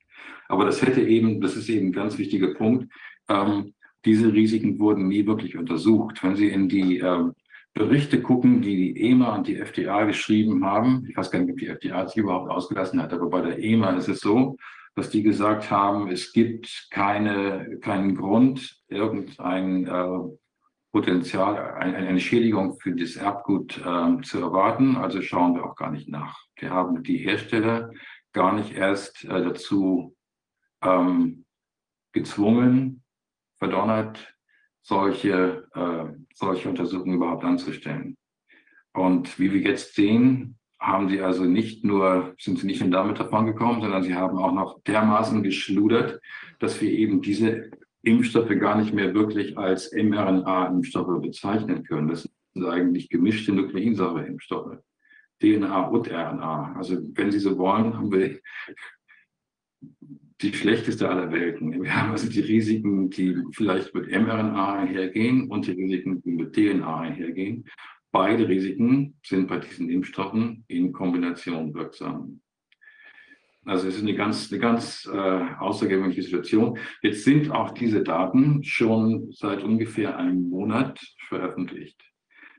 Aber 0.48 0.64
das 0.64 0.82
hätte 0.82 1.02
eben, 1.02 1.40
das 1.40 1.56
ist 1.56 1.68
eben 1.68 1.88
ein 1.88 1.92
ganz 1.92 2.18
wichtiger 2.18 2.54
Punkt, 2.54 2.92
ähm, 3.28 3.74
diese 4.04 4.32
Risiken 4.32 4.78
wurden 4.78 5.08
nie 5.08 5.26
wirklich 5.26 5.56
untersucht. 5.56 6.22
Wenn 6.22 6.36
Sie 6.36 6.48
in 6.48 6.68
die 6.68 6.98
ähm, 6.98 7.34
Berichte 7.74 8.20
gucken, 8.20 8.60
die 8.60 8.76
die 8.94 9.10
EMA 9.10 9.36
und 9.36 9.46
die 9.46 9.56
FDA 9.56 10.04
geschrieben 10.04 10.64
haben, 10.64 11.06
ich 11.08 11.16
weiß 11.16 11.30
gar 11.30 11.38
nicht, 11.38 11.52
ob 11.52 11.58
die 11.58 11.68
FDA 11.68 12.06
sich 12.06 12.18
überhaupt 12.18 12.50
ausgelassen 12.50 13.00
hat, 13.00 13.12
aber 13.12 13.30
bei 13.30 13.40
der 13.40 13.58
EMA 13.58 13.92
ist 13.92 14.08
es 14.08 14.20
so, 14.20 14.56
dass 14.94 15.08
die 15.08 15.22
gesagt 15.22 15.70
haben, 15.70 16.08
es 16.08 16.32
gibt 16.32 16.88
keine, 16.90 17.78
keinen 17.80 18.14
Grund, 18.14 18.82
irgendein 18.88 19.86
äh, 19.86 20.18
Potenzial, 20.92 21.74
ein, 21.76 21.94
eine 21.94 22.20
Schädigung 22.20 22.78
für 22.78 22.94
das 22.94 23.16
Erbgut 23.16 23.78
äh, 23.78 24.20
zu 24.22 24.40
erwarten. 24.40 24.96
Also 24.96 25.22
schauen 25.22 25.54
wir 25.54 25.64
auch 25.64 25.76
gar 25.76 25.90
nicht 25.90 26.08
nach. 26.08 26.38
Wir 26.56 26.70
haben 26.70 27.02
die 27.02 27.16
Hersteller 27.16 27.90
gar 28.32 28.54
nicht 28.54 28.72
erst 28.72 29.24
äh, 29.24 29.28
dazu 29.42 30.16
ähm, 30.82 31.44
gezwungen, 32.12 33.02
verdonnert, 33.58 34.34
solche, 34.82 35.68
äh, 35.74 36.04
solche 36.34 36.68
Untersuchungen 36.68 37.16
überhaupt 37.16 37.44
anzustellen. 37.44 38.16
Und 38.92 39.38
wie 39.38 39.52
wir 39.52 39.60
jetzt 39.60 39.94
sehen, 39.94 40.58
haben 40.80 41.08
sie 41.08 41.20
also 41.20 41.44
nicht 41.44 41.84
nur, 41.84 42.34
sind 42.38 42.58
sie 42.58 42.66
nicht 42.66 42.80
nur 42.80 42.90
damit 42.90 43.20
davon 43.20 43.46
gekommen, 43.46 43.80
sondern 43.80 44.02
sie 44.02 44.14
haben 44.14 44.36
auch 44.36 44.52
noch 44.52 44.82
dermaßen 44.82 45.42
geschludert, 45.42 46.20
dass 46.58 46.80
wir 46.80 46.90
eben 46.90 47.22
diese 47.22 47.70
Impfstoffe 48.02 48.50
gar 48.58 48.76
nicht 48.76 48.92
mehr 48.92 49.14
wirklich 49.14 49.56
als 49.56 49.92
mRNA-Impfstoffe 49.92 51.22
bezeichnen 51.22 51.84
können. 51.84 52.08
Das 52.08 52.28
sind 52.52 52.66
eigentlich 52.66 53.08
gemischte 53.08 53.52
Nukleinsäure-Impfstoffe. 53.52 54.78
DNA 55.42 55.86
und 55.88 56.08
RNA. 56.08 56.74
Also 56.76 56.98
wenn 57.14 57.30
Sie 57.30 57.40
so 57.40 57.58
wollen, 57.58 57.96
haben 57.96 58.12
wir 58.12 58.38
die 60.40 60.52
schlechteste 60.52 61.08
aller 61.08 61.30
Welten. 61.30 61.82
Wir 61.82 61.94
haben 61.94 62.10
also 62.10 62.28
die 62.28 62.40
Risiken, 62.40 63.10
die 63.10 63.36
vielleicht 63.52 63.94
mit 63.94 64.10
mRNA 64.10 64.74
einhergehen 64.74 65.48
und 65.48 65.66
die 65.66 65.72
Risiken, 65.72 66.22
die 66.22 66.32
mit 66.32 66.54
DNA 66.54 67.00
einhergehen. 67.00 67.64
Beide 68.10 68.48
Risiken 68.48 69.16
sind 69.24 69.48
bei 69.48 69.58
diesen 69.58 69.88
Impfstoffen 69.88 70.64
in 70.68 70.92
Kombination 70.92 71.72
wirksam. 71.74 72.40
Also 73.64 73.86
es 73.86 73.96
ist 73.96 74.02
eine 74.02 74.14
ganz, 74.14 74.50
eine 74.50 74.60
ganz 74.60 75.08
äh, 75.10 75.16
außergewöhnliche 75.58 76.22
Situation. 76.22 76.78
Jetzt 77.00 77.24
sind 77.24 77.50
auch 77.52 77.70
diese 77.70 78.02
Daten 78.02 78.64
schon 78.64 79.30
seit 79.30 79.62
ungefähr 79.62 80.18
einem 80.18 80.50
Monat 80.50 81.00
veröffentlicht. 81.28 82.02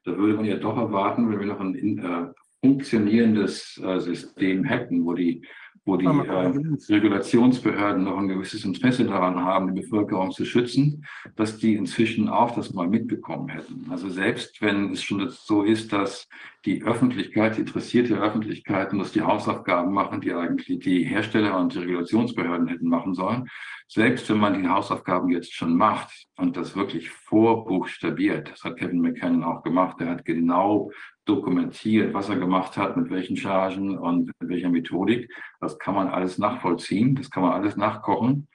Da 0.05 0.17
würde 0.17 0.35
man 0.35 0.45
ja 0.45 0.57
doch 0.57 0.77
erwarten, 0.77 1.29
wenn 1.29 1.39
wir 1.39 1.47
noch 1.47 1.59
ein 1.59 1.97
äh, 1.97 2.27
funktionierendes 2.63 3.81
äh, 3.83 3.99
System 3.99 4.63
hätten, 4.63 5.05
wo 5.05 5.13
die 5.13 5.45
wo 5.85 5.97
die 5.97 6.05
äh, 6.05 6.93
Regulationsbehörden 6.93 8.05
noch 8.05 8.17
ein 8.17 8.29
gewisses 8.29 8.63
Interesse 8.63 9.03
daran 9.03 9.35
haben, 9.43 9.75
die 9.75 9.81
Bevölkerung 9.81 10.31
zu 10.31 10.45
schützen, 10.45 11.05
dass 11.35 11.57
die 11.57 11.75
inzwischen 11.75 12.29
auch 12.29 12.55
das 12.55 12.73
mal 12.73 12.87
mitbekommen 12.87 13.49
hätten. 13.49 13.87
Also 13.89 14.09
selbst 14.09 14.61
wenn 14.61 14.93
es 14.93 15.03
schon 15.03 15.29
so 15.29 15.63
ist, 15.63 15.91
dass 15.91 16.29
die 16.65 16.83
Öffentlichkeit, 16.83 17.57
die 17.57 17.61
interessierte 17.61 18.15
Öffentlichkeit 18.15 18.93
muss 18.93 19.11
die 19.11 19.21
Hausaufgaben 19.21 19.93
machen, 19.93 20.21
die 20.21 20.33
eigentlich 20.33 20.79
die 20.79 21.03
Hersteller 21.03 21.59
und 21.59 21.73
die 21.73 21.79
Regulationsbehörden 21.79 22.67
hätten 22.67 22.87
machen 22.87 23.13
sollen. 23.13 23.49
Selbst 23.87 24.29
wenn 24.29 24.37
man 24.37 24.61
die 24.61 24.67
Hausaufgaben 24.67 25.29
jetzt 25.29 25.53
schon 25.53 25.75
macht 25.75 26.27
und 26.37 26.55
das 26.55 26.75
wirklich 26.75 27.09
vorbuchstabiert, 27.09 28.49
das 28.51 28.63
hat 28.63 28.77
Kevin 28.77 29.01
McKinnon 29.01 29.43
auch 29.43 29.61
gemacht, 29.61 29.99
er 29.99 30.09
hat 30.09 30.25
genau 30.25 30.91
dokumentiert, 31.25 32.13
was 32.13 32.29
er 32.29 32.37
gemacht 32.37 32.77
hat, 32.77 32.95
mit 32.95 33.09
welchen 33.09 33.35
Chargen 33.35 33.97
und 33.97 34.31
mit 34.39 34.49
welcher 34.49 34.69
Methodik. 34.69 35.29
Das 35.59 35.77
kann 35.77 35.95
man 35.95 36.07
alles 36.07 36.37
nachvollziehen, 36.37 37.15
das 37.15 37.29
kann 37.29 37.43
man 37.43 37.53
alles 37.53 37.75
nachkochen. 37.75 38.47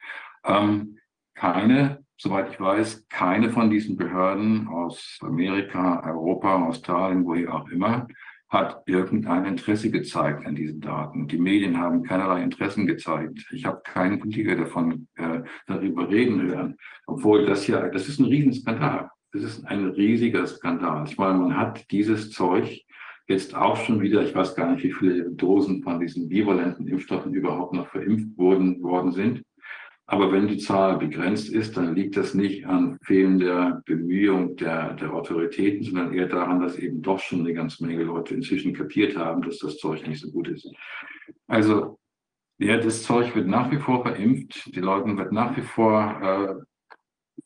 Ähm, 0.44 0.98
keine 1.34 2.04
soweit 2.18 2.52
ich 2.52 2.60
weiß, 2.60 3.06
keine 3.08 3.50
von 3.50 3.70
diesen 3.70 3.96
Behörden 3.96 4.68
aus 4.68 5.18
Amerika, 5.22 6.02
Europa, 6.04 6.66
Australien, 6.66 7.24
woher 7.24 7.54
auch 7.54 7.68
immer, 7.70 8.06
hat 8.48 8.82
irgendein 8.86 9.44
Interesse 9.44 9.90
gezeigt 9.90 10.46
an 10.46 10.54
diesen 10.54 10.80
Daten. 10.80 11.28
Die 11.28 11.38
Medien 11.38 11.78
haben 11.78 12.02
keinerlei 12.02 12.42
Interessen 12.42 12.86
gezeigt. 12.86 13.46
Ich 13.52 13.66
habe 13.66 13.80
keinen 13.84 14.18
Politiker 14.18 14.56
davon 14.56 15.06
äh, 15.16 15.42
darüber 15.66 16.08
reden 16.08 16.42
hören, 16.42 16.76
obwohl 17.06 17.44
das 17.44 17.66
ja, 17.66 17.88
das 17.88 18.08
ist 18.08 18.18
ein 18.18 18.26
Riesenskandal. 18.26 19.10
Das 19.32 19.42
ist 19.42 19.66
ein 19.66 19.84
riesiger 19.88 20.46
Skandal. 20.46 21.04
Ich 21.06 21.18
meine, 21.18 21.38
man 21.38 21.56
hat 21.56 21.90
dieses 21.90 22.30
Zeug 22.30 22.80
jetzt 23.28 23.54
auch 23.54 23.76
schon 23.76 24.00
wieder, 24.00 24.22
ich 24.22 24.34
weiß 24.34 24.56
gar 24.56 24.72
nicht, 24.72 24.82
wie 24.82 24.92
viele 24.92 25.30
Dosen 25.30 25.82
von 25.82 26.00
diesen 26.00 26.30
bivalenten 26.30 26.88
Impfstoffen 26.88 27.34
überhaupt 27.34 27.74
noch 27.74 27.88
verimpft 27.88 28.38
wurden, 28.38 28.82
worden 28.82 29.12
sind. 29.12 29.42
Aber 30.10 30.32
wenn 30.32 30.48
die 30.48 30.56
Zahl 30.56 30.96
begrenzt 30.96 31.50
ist, 31.50 31.76
dann 31.76 31.94
liegt 31.94 32.16
das 32.16 32.32
nicht 32.32 32.64
an 32.64 32.98
fehlender 33.02 33.82
Bemühung 33.84 34.56
der, 34.56 34.94
der 34.94 35.12
Autoritäten, 35.12 35.84
sondern 35.84 36.14
eher 36.14 36.26
daran, 36.26 36.60
dass 36.60 36.78
eben 36.78 37.02
doch 37.02 37.18
schon 37.18 37.40
eine 37.40 37.52
ganze 37.52 37.84
Menge 37.84 38.04
Leute 38.04 38.34
inzwischen 38.34 38.72
kapiert 38.72 39.18
haben, 39.18 39.42
dass 39.42 39.58
das 39.58 39.76
Zeug 39.76 40.06
nicht 40.06 40.22
so 40.22 40.30
gut 40.30 40.48
ist. 40.48 40.66
Also, 41.46 41.98
ja, 42.56 42.78
das 42.78 43.02
Zeug 43.02 43.36
wird 43.36 43.48
nach 43.48 43.70
wie 43.70 43.76
vor 43.76 44.02
verimpft. 44.02 44.74
Die 44.74 44.80
Leuten 44.80 45.18
wird 45.18 45.30
nach 45.30 45.54
wie 45.58 45.62
vor 45.62 46.18
äh, 46.22 47.42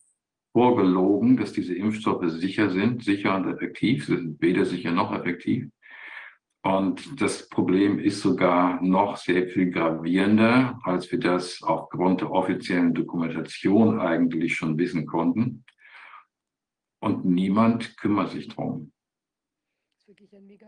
vorgelogen, 0.53 1.37
dass 1.37 1.53
diese 1.53 1.75
Impfstoffe 1.75 2.31
sicher 2.31 2.71
sind, 2.71 3.03
sicher 3.03 3.35
und 3.35 3.53
effektiv. 3.53 4.07
Sie 4.07 4.17
sind 4.17 4.41
weder 4.41 4.67
sicher 4.67 4.93
noch 4.93 5.13
effektiv. 5.13 5.67
Und 6.65 7.21
das 7.21 7.49
Problem 7.49 7.99
ist 7.99 8.21
sogar 8.21 8.81
noch 8.83 9.17
sehr 9.17 9.49
viel 9.49 9.71
gravierender, 9.71 10.79
als 10.85 11.11
wir 11.11 11.19
das 11.19 11.61
aufgrund 11.63 12.21
der 12.21 12.31
offiziellen 12.31 12.95
Dokumentation 12.95 14.01
eigentlich 14.01 14.55
schon 14.55 14.79
wissen 14.79 15.05
konnten. 15.05 15.65
Und 17.01 17.25
niemand 17.25 17.97
kümmert 17.97 18.31
sich 18.31 18.47
drum. 18.47 18.93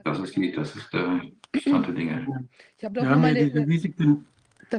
Das 0.02 0.18
ist, 0.18 0.34
die, 0.34 0.50
das 0.50 0.74
ist 0.74 0.92
der 0.92 1.22
Stand 1.56 1.86
der 1.86 1.94
Dinge. 1.94 2.48
Ich 2.76 2.84
habe 2.84 2.94
doch 2.94 3.04
ja, 3.04 3.16
meine, 3.16 3.44
diese 3.44 3.64
Risiken, 3.66 4.26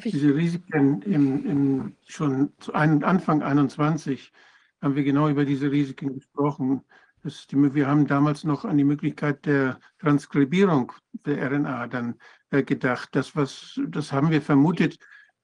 diese 0.04 0.36
Risiken 0.36 1.02
im, 1.04 1.46
im, 1.46 1.94
schon 2.06 2.52
zu 2.60 2.74
Anfang 2.74 3.42
21 3.42 4.34
haben 4.82 4.96
wir 4.96 5.04
genau 5.04 5.30
über 5.30 5.46
diese 5.46 5.72
Risiken 5.72 6.16
gesprochen. 6.16 6.82
Das, 7.26 7.48
wir 7.50 7.88
haben 7.88 8.06
damals 8.06 8.44
noch 8.44 8.66
an 8.66 8.78
die 8.78 8.84
Möglichkeit 8.84 9.48
der 9.48 9.80
Transkribierung 9.98 10.92
der 11.26 11.50
RNA 11.50 11.88
dann 11.88 12.20
äh, 12.52 12.62
gedacht. 12.62 13.10
Das, 13.14 13.36
was, 13.36 13.82
das 13.88 14.12
haben 14.12 14.30
wir 14.30 14.44
vermutet, 14.44 15.00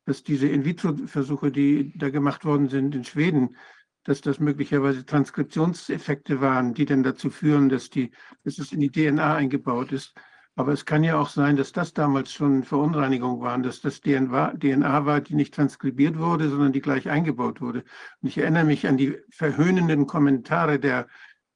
dass 0.06 0.22
diese 0.22 0.48
In-vitro-Versuche, 0.48 1.52
die 1.52 1.92
da 1.98 2.12
gemacht 2.12 2.46
worden 2.46 2.70
sind 2.70 2.94
in 2.94 3.04
Schweden, 3.04 3.56
dass 4.04 4.22
das 4.22 4.40
möglicherweise 4.40 5.04
Transkriptionseffekte 5.08 6.40
waren, 6.40 6.76
die 6.76 6.86
dann 6.86 7.02
dazu 7.02 7.32
führen, 7.32 7.68
dass, 7.68 7.90
die, 7.90 8.12
dass 8.44 8.60
es 8.60 8.72
in 8.74 8.80
die 8.80 8.92
DNA 8.92 9.34
eingebaut 9.34 9.92
ist. 9.92 10.14
Aber 10.56 10.74
es 10.74 10.86
kann 10.86 11.04
ja 11.04 11.18
auch 11.18 11.30
sein, 11.30 11.56
dass 11.56 11.72
das 11.72 11.94
damals 11.94 12.32
schon 12.32 12.64
Verunreinigung 12.64 13.42
waren, 13.42 13.64
dass 13.64 13.82
das 13.82 14.02
DNA 14.02 15.06
war, 15.06 15.22
die 15.22 15.34
nicht 15.34 15.56
transkribiert 15.56 16.20
wurde, 16.20 16.48
sondern 16.50 16.74
die 16.74 16.82
gleich 16.82 17.10
eingebaut 17.10 17.60
wurde. 17.60 17.86
Und 18.22 18.28
ich 18.28 18.38
erinnere 18.38 18.66
mich 18.66 18.86
an 18.86 18.98
die 18.98 19.18
verhöhnenden 19.32 20.06
Kommentare 20.06 20.78
der 20.78 21.08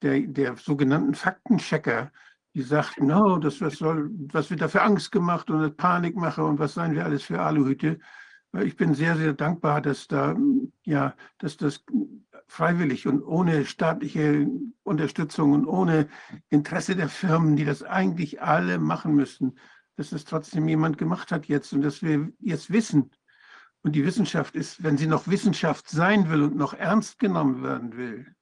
der, 0.01 0.21
der 0.21 0.55
sogenannten 0.57 1.15
Faktenchecker, 1.15 2.11
die 2.53 2.61
sagten, 2.61 3.07
no, 3.07 3.37
das 3.37 3.59
was 3.61 3.77
soll, 3.77 4.09
was 4.31 4.49
wird 4.49 4.61
da 4.61 4.67
für 4.67 4.81
Angst 4.81 5.11
gemacht 5.11 5.49
und 5.49 5.75
Panikmache 5.77 6.43
und 6.43 6.57
was 6.59 6.73
seien 6.73 6.93
wir 6.93 7.05
alles 7.05 7.23
für 7.23 7.41
Aluhüte. 7.41 7.99
Ich 8.63 8.77
bin 8.77 8.93
sehr, 8.93 9.17
sehr 9.17 9.33
dankbar, 9.33 9.81
dass 9.81 10.07
da, 10.07 10.37
ja, 10.83 11.15
dass 11.39 11.57
das 11.57 11.83
freiwillig 12.47 13.07
und 13.07 13.21
ohne 13.21 13.65
staatliche 13.65 14.47
Unterstützung 14.83 15.51
und 15.51 15.65
ohne 15.65 16.07
Interesse 16.49 16.95
der 16.95 17.09
Firmen, 17.09 17.55
die 17.55 17.65
das 17.65 17.83
eigentlich 17.83 18.41
alle 18.41 18.79
machen 18.79 19.15
müssten, 19.15 19.55
dass 19.97 20.11
das 20.11 20.25
trotzdem 20.25 20.67
jemand 20.67 20.97
gemacht 20.97 21.31
hat 21.31 21.47
jetzt 21.47 21.73
und 21.73 21.81
dass 21.81 22.01
wir 22.01 22.31
jetzt 22.39 22.71
wissen. 22.71 23.11
Und 23.81 23.93
die 23.93 24.05
Wissenschaft 24.05 24.55
ist, 24.55 24.83
wenn 24.83 24.97
sie 24.97 25.07
noch 25.07 25.27
Wissenschaft 25.27 25.89
sein 25.89 26.29
will 26.29 26.43
und 26.43 26.55
noch 26.55 26.73
ernst 26.73 27.19
genommen 27.19 27.63
werden 27.63 27.97
will, 27.97 28.34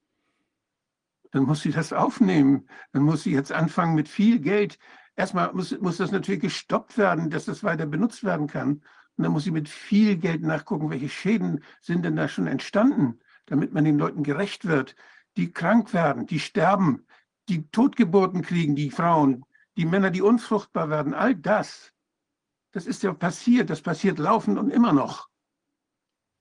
dann 1.33 1.43
muss 1.43 1.61
sie 1.61 1.71
das 1.71 1.91
aufnehmen. 1.91 2.69
Dann 2.93 3.03
muss 3.03 3.23
sie 3.23 3.33
jetzt 3.33 3.51
anfangen 3.51 3.95
mit 3.95 4.07
viel 4.07 4.39
Geld. 4.39 4.77
Erstmal 5.15 5.51
muss, 5.51 5.77
muss 5.79 5.97
das 5.97 6.11
natürlich 6.11 6.41
gestoppt 6.41 6.97
werden, 6.97 7.31
dass 7.31 7.45
das 7.45 7.63
weiter 7.63 7.87
benutzt 7.87 8.23
werden 8.23 8.47
kann. 8.47 8.83
Und 9.15 9.23
dann 9.23 9.31
muss 9.31 9.43
sie 9.43 9.51
mit 9.51 9.67
viel 9.67 10.15
Geld 10.17 10.43
nachgucken, 10.43 10.91
welche 10.91 11.09
Schäden 11.09 11.63
sind 11.81 12.05
denn 12.05 12.15
da 12.15 12.27
schon 12.27 12.47
entstanden, 12.47 13.19
damit 13.47 13.73
man 13.73 13.83
den 13.83 13.97
Leuten 13.97 14.23
gerecht 14.23 14.65
wird, 14.65 14.95
die 15.35 15.51
krank 15.51 15.91
werden, 15.93 16.27
die 16.27 16.39
sterben, 16.39 17.05
die 17.49 17.67
Totgeburten 17.69 18.43
kriegen, 18.43 18.75
die 18.75 18.91
Frauen, 18.91 19.43
die 19.75 19.85
Männer, 19.85 20.11
die 20.11 20.21
unfruchtbar 20.21 20.91
werden. 20.91 21.15
All 21.15 21.35
das, 21.35 21.93
das 22.71 22.85
ist 22.85 23.01
ja 23.01 23.11
passiert, 23.11 23.71
das 23.71 23.81
passiert 23.81 24.19
laufend 24.19 24.59
und 24.59 24.69
immer 24.69 24.93
noch. 24.93 25.29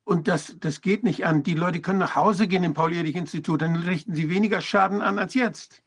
Und 0.05 0.29
das, 0.29 0.57
das 0.59 0.81
geht 0.81 1.05
nicht 1.05 1.25
an. 1.25 1.43
Die 1.43 1.55
Leute 1.55 1.81
können 1.81 2.01
nach 2.01 2.17
Hause 2.17 2.49
gehen 2.49 2.65
im 2.65 2.75
Paul-Ehrlich-Institut, 2.75 3.63
dann 3.63 3.77
richten 3.77 4.15
sie 4.15 4.31
weniger 4.31 4.61
Schaden 4.61 5.01
an 5.01 5.19
als 5.19 5.35
jetzt. 5.35 5.83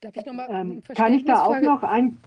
Darf 0.00 0.16
ich 0.16 0.26
noch 0.26 0.34
mal 0.34 0.48
ähm, 0.50 0.82
kann 0.94 1.14
ich 1.14 1.24
da 1.24 1.42
auch 1.42 1.60
noch 1.60 1.82
ein... 1.82 2.18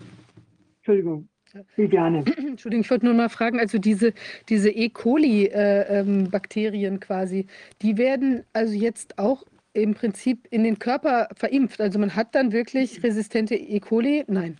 Entschuldigung. 0.78 1.28
Wie 1.76 1.88
gerne. 1.88 2.18
Entschuldigung, 2.36 2.82
ich 2.82 2.90
wollte 2.90 3.06
nur 3.06 3.14
mal 3.14 3.28
fragen, 3.28 3.60
also 3.60 3.78
diese, 3.78 4.12
diese 4.48 4.70
E. 4.70 4.88
coli-Bakterien 4.90 6.92
äh, 6.92 6.96
ähm, 6.96 7.00
quasi, 7.00 7.46
die 7.82 7.96
werden 7.96 8.44
also 8.52 8.74
jetzt 8.74 9.18
auch 9.18 9.44
im 9.72 9.94
Prinzip 9.94 10.46
in 10.50 10.64
den 10.64 10.78
Körper 10.78 11.28
verimpft. 11.34 11.80
Also 11.80 11.98
man 11.98 12.14
hat 12.14 12.34
dann 12.34 12.52
wirklich 12.52 13.02
resistente 13.02 13.54
E. 13.54 13.80
coli? 13.80 14.24
Nein. 14.26 14.58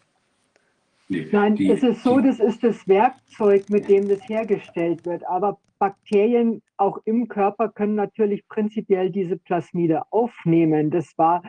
Nee, 1.08 1.28
Nein, 1.30 1.54
die, 1.54 1.70
es 1.70 1.82
ist 1.82 2.02
so, 2.02 2.20
das 2.20 2.40
ist 2.40 2.64
das 2.64 2.86
Werkzeug, 2.88 3.70
mit 3.70 3.88
dem 3.88 4.08
das 4.08 4.28
hergestellt 4.28 5.06
wird. 5.06 5.26
Aber 5.26 5.58
Bakterien 5.78 6.62
auch 6.76 6.98
im 7.04 7.28
Körper 7.28 7.68
können 7.68 7.94
natürlich 7.94 8.48
prinzipiell 8.48 9.10
diese 9.10 9.36
Plasmide 9.36 10.02
aufnehmen. 10.10 10.90
Das 10.90 11.16
war, 11.16 11.42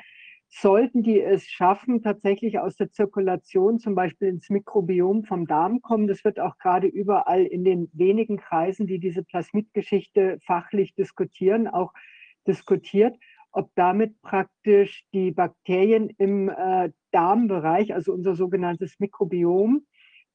sollten 0.47 1.01
die 1.01 1.21
es 1.21 1.47
schaffen, 1.47 2.01
tatsächlich 2.03 2.59
aus 2.59 2.75
der 2.75 2.91
Zirkulation 2.91 3.79
zum 3.79 3.95
Beispiel 3.95 4.27
ins 4.27 4.49
Mikrobiom 4.49 5.23
vom 5.23 5.47
Darm 5.47 5.81
kommen. 5.81 6.07
Das 6.07 6.23
wird 6.23 6.39
auch 6.39 6.57
gerade 6.57 6.87
überall 6.87 7.43
in 7.43 7.63
den 7.63 7.89
wenigen 7.93 8.37
Kreisen, 8.37 8.85
die 8.85 8.99
diese 8.99 9.23
Plasmidgeschichte 9.23 10.39
fachlich 10.45 10.93
diskutieren, 10.93 11.67
auch 11.67 11.93
diskutiert 12.45 13.17
ob 13.57 13.71
damit 13.73 14.21
praktisch 14.21 15.03
die 15.13 15.31
Bakterien 15.31 16.11
im 16.19 16.47
äh, 16.47 16.91
Darmbereich, 17.11 17.91
also 17.91 18.13
unser 18.13 18.35
sogenanntes 18.35 18.99
Mikrobiom, 18.99 19.83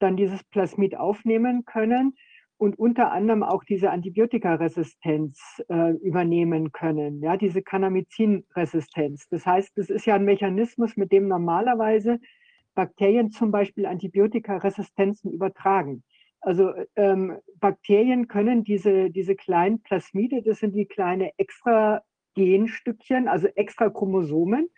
dann 0.00 0.16
dieses 0.16 0.42
Plasmid 0.42 0.96
aufnehmen 0.96 1.64
können 1.64 2.16
und 2.56 2.76
unter 2.76 3.12
anderem 3.12 3.44
auch 3.44 3.62
diese 3.62 3.92
Antibiotikaresistenz 3.92 5.62
äh, 5.68 5.92
übernehmen 5.98 6.72
können, 6.72 7.22
ja, 7.22 7.36
diese 7.36 7.62
Kanamycin-Resistenz. 7.62 9.28
Das 9.28 9.46
heißt, 9.46 9.78
es 9.78 9.88
ist 9.88 10.04
ja 10.04 10.16
ein 10.16 10.24
Mechanismus, 10.24 10.96
mit 10.96 11.12
dem 11.12 11.28
normalerweise 11.28 12.18
Bakterien 12.74 13.30
zum 13.30 13.52
Beispiel 13.52 13.86
Antibiotikaresistenzen 13.86 15.30
übertragen. 15.30 16.02
Also 16.40 16.72
ähm, 16.96 17.36
Bakterien 17.60 18.26
können 18.26 18.64
diese, 18.64 19.10
diese 19.10 19.36
kleinen 19.36 19.80
Plasmide, 19.80 20.42
das 20.42 20.58
sind 20.58 20.74
die 20.74 20.86
kleine 20.86 21.30
extra 21.36 22.02
Genstückchen, 22.34 23.28
also 23.28 23.48
extra 23.48 23.90
Chromosomen. 23.90 24.68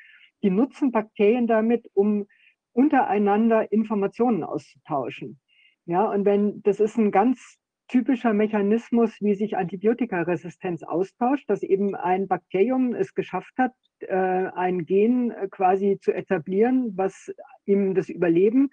Die 0.43 0.51
nutzen 0.51 0.93
Bakterien 0.93 1.47
damit, 1.47 1.91
um 1.95 2.27
untereinander 2.73 3.73
Informationen 3.73 4.43
auszutauschen. 4.43 5.41
Ja, 5.87 6.11
und 6.11 6.25
wenn 6.25 6.63
das 6.63 6.81
ist 6.81 6.97
ein 6.97 7.11
ganz 7.11 7.59
typischer 7.89 8.33
Mechanismus, 8.33 9.21
wie 9.21 9.35
sich 9.35 9.57
Antibiotikaresistenz 9.57 10.83
austauscht, 10.83 11.49
dass 11.49 11.63
eben 11.63 11.95
ein 11.95 12.27
Bakterium 12.29 12.95
es 12.95 13.15
geschafft 13.15 13.53
hat, 13.59 13.73
äh, 14.01 14.15
ein 14.15 14.87
Gen 14.87 15.33
quasi 15.51 15.99
zu 16.01 16.13
etablieren, 16.13 16.97
was 16.97 17.33
ihm 17.67 17.95
das 17.95 18.09
Überleben 18.09 18.71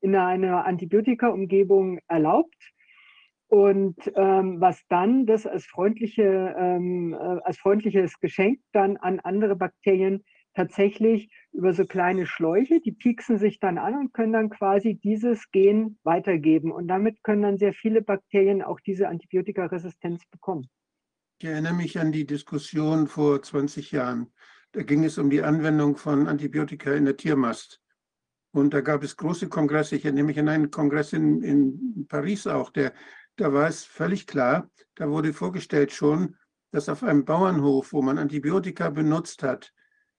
in 0.00 0.16
einer 0.16 0.64
Antibiotika-Umgebung 0.64 1.98
erlaubt 2.08 2.72
und 3.52 3.98
ähm, 4.14 4.62
was 4.62 4.80
dann 4.88 5.26
das 5.26 5.46
als, 5.46 5.66
freundliche, 5.66 6.54
ähm, 6.58 7.12
äh, 7.12 7.16
als 7.16 7.58
freundliches 7.58 8.18
Geschenk 8.18 8.60
dann 8.72 8.96
an 8.96 9.20
andere 9.20 9.56
Bakterien 9.56 10.24
tatsächlich 10.54 11.30
über 11.52 11.74
so 11.74 11.84
kleine 11.84 12.24
Schläuche, 12.24 12.80
die 12.80 12.92
pieksen 12.92 13.36
sich 13.36 13.60
dann 13.60 13.76
an 13.76 13.94
und 13.94 14.14
können 14.14 14.32
dann 14.32 14.48
quasi 14.48 14.94
dieses 14.94 15.50
Gen 15.50 15.98
weitergeben. 16.02 16.72
Und 16.72 16.88
damit 16.88 17.22
können 17.22 17.42
dann 17.42 17.58
sehr 17.58 17.74
viele 17.74 18.00
Bakterien 18.00 18.62
auch 18.62 18.80
diese 18.80 19.08
Antibiotikaresistenz 19.08 20.22
bekommen. 20.30 20.70
Ich 21.38 21.46
erinnere 21.46 21.74
mich 21.74 21.98
an 22.00 22.10
die 22.10 22.24
Diskussion 22.24 23.06
vor 23.06 23.42
20 23.42 23.92
Jahren. 23.92 24.32
Da 24.72 24.82
ging 24.82 25.04
es 25.04 25.18
um 25.18 25.28
die 25.28 25.42
Anwendung 25.42 25.98
von 25.98 26.26
Antibiotika 26.26 26.94
in 26.94 27.04
der 27.04 27.18
Tiermast. 27.18 27.82
Und 28.54 28.72
da 28.72 28.80
gab 28.80 29.02
es 29.02 29.16
große 29.16 29.48
Kongresse. 29.48 29.96
Ich 29.96 30.04
erinnere 30.06 30.24
mich 30.24 30.38
an 30.38 30.48
einen 30.48 30.70
Kongress 30.70 31.12
in, 31.12 31.42
in 31.42 32.06
Paris 32.08 32.46
auch. 32.46 32.70
Der, 32.70 32.92
da 33.42 33.52
war 33.52 33.68
es 33.68 33.84
völlig 33.84 34.26
klar, 34.26 34.70
da 34.94 35.08
wurde 35.08 35.32
vorgestellt 35.32 35.92
schon, 35.92 36.36
dass 36.70 36.88
auf 36.88 37.02
einem 37.02 37.24
Bauernhof, 37.24 37.92
wo 37.92 38.02
man 38.02 38.18
Antibiotika 38.18 38.90
benutzt 38.90 39.42
hat, 39.42 39.72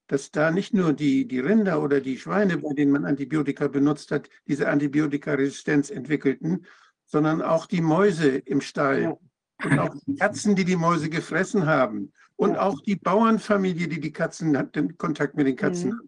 dass 0.08 0.32
da 0.32 0.52
nicht 0.52 0.74
nur 0.74 0.94
die, 0.94 1.28
die 1.28 1.40
Rinder 1.40 1.82
oder 1.82 2.02
die 2.02 2.18
Schweine, 2.18 2.58
bei 2.58 2.74
denen 2.74 2.92
man 2.92 3.06
Antibiotika 3.06 3.68
benutzt 3.68 4.12
hat, 4.12 4.30
diese 4.48 4.70
Antibiotikaresistenz 4.70 5.90
entwickelten, 5.90 6.66
sondern 7.06 7.42
auch 7.42 7.66
die 7.66 7.82
Mäuse 7.82 8.38
im 8.38 8.62
Stall. 8.62 9.02
Ja 9.04 9.18
und 9.64 9.80
auch 9.80 9.96
die 10.06 10.16
Katzen, 10.16 10.56
die 10.56 10.66
die 10.66 10.76
Mäuse 10.76 11.10
gefressen 11.10 11.66
haben 11.66 12.12
und 12.36 12.58
auch 12.58 12.82
die 12.82 12.96
Bauernfamilie, 12.96 13.88
die 13.88 14.00
die 14.00 14.12
Katzen 14.12 14.58
hat, 14.58 14.76
den 14.76 14.98
Kontakt 14.98 15.36
mit 15.36 15.48
den 15.48 15.56
Katzen 15.56 15.92
mhm. 15.92 15.94
hat. 15.94 16.06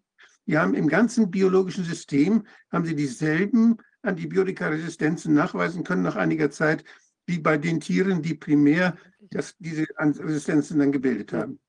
Die 0.48 0.58
haben 0.58 0.74
im 0.74 0.88
ganzen 0.88 1.32
biologischen 1.32 1.84
System, 1.84 2.44
haben 2.72 2.86
sie 2.86 2.96
dieselben 2.96 3.78
Antibiotikaresistenzen 4.04 5.34
nachweisen 5.34 5.84
können 5.84 6.04
nach 6.04 6.16
einiger 6.16 6.52
Zeit, 6.52 6.84
wie 7.26 7.40
bei 7.40 7.58
den 7.58 7.80
Tieren, 7.80 8.22
die 8.22 8.36
primär 8.36 8.96
das, 9.32 9.56
diese 9.58 9.86
Resistenzen 9.98 10.80
dann 10.80 10.92
gebildet 10.92 11.34
haben. 11.34 11.60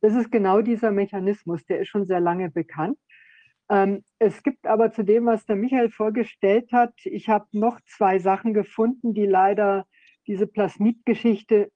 Das 0.00 0.14
ist 0.14 0.30
genau 0.30 0.60
dieser 0.60 0.90
Mechanismus, 0.90 1.64
der 1.64 1.80
ist 1.80 1.88
schon 1.88 2.06
sehr 2.06 2.20
lange 2.20 2.50
bekannt. 2.50 2.98
Ähm, 3.70 4.04
es 4.18 4.42
gibt 4.42 4.66
aber 4.66 4.92
zu 4.92 5.02
dem, 5.02 5.26
was 5.26 5.46
der 5.46 5.56
Michael 5.56 5.90
vorgestellt 5.90 6.70
hat, 6.72 6.92
ich 7.04 7.28
habe 7.28 7.46
noch 7.52 7.80
zwei 7.86 8.18
Sachen 8.18 8.52
gefunden, 8.52 9.14
die 9.14 9.26
leider 9.26 9.86
diese 10.26 10.46
Plasmidgeschichte 10.46 11.70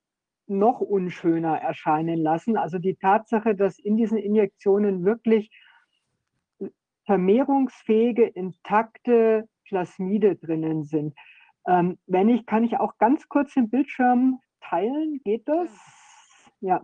noch 0.46 0.80
unschöner 0.80 1.56
erscheinen 1.56 2.18
lassen. 2.18 2.56
Also 2.56 2.78
die 2.78 2.96
Tatsache, 2.96 3.54
dass 3.54 3.78
in 3.78 3.96
diesen 3.96 4.18
Injektionen 4.18 5.04
wirklich 5.04 5.50
vermehrungsfähige, 7.06 8.24
intakte 8.24 9.48
Plasmide 9.66 10.36
drinnen 10.36 10.84
sind. 10.84 11.14
Ähm, 11.66 11.98
wenn 12.06 12.28
ich, 12.28 12.46
kann 12.46 12.64
ich 12.64 12.78
auch 12.78 12.98
ganz 12.98 13.28
kurz 13.28 13.54
den 13.54 13.70
Bildschirm 13.70 14.40
teilen. 14.60 15.20
Geht 15.24 15.48
das? 15.48 15.70
Ja. 16.60 16.82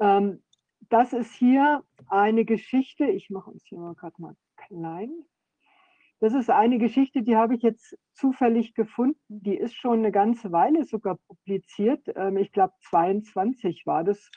Ähm, 0.00 0.42
das 0.90 1.12
ist 1.12 1.32
hier 1.34 1.82
eine 2.08 2.44
Geschichte, 2.44 3.06
ich 3.06 3.30
mache 3.30 3.50
uns 3.50 3.64
hier 3.66 3.78
mal 3.78 3.94
gerade 3.94 4.20
mal 4.20 4.36
klein. 4.56 5.24
Das 6.20 6.32
ist 6.34 6.50
eine 6.50 6.78
Geschichte, 6.78 7.22
die 7.22 7.36
habe 7.36 7.54
ich 7.54 7.62
jetzt 7.62 7.98
zufällig 8.14 8.74
gefunden. 8.74 9.18
Die 9.28 9.56
ist 9.56 9.74
schon 9.74 9.98
eine 9.98 10.12
ganze 10.12 10.52
Weile 10.52 10.84
sogar 10.84 11.16
publiziert. 11.28 12.06
Ähm, 12.16 12.36
ich 12.36 12.52
glaube, 12.52 12.72
22 12.88 13.84
war 13.86 14.04
das. 14.04 14.30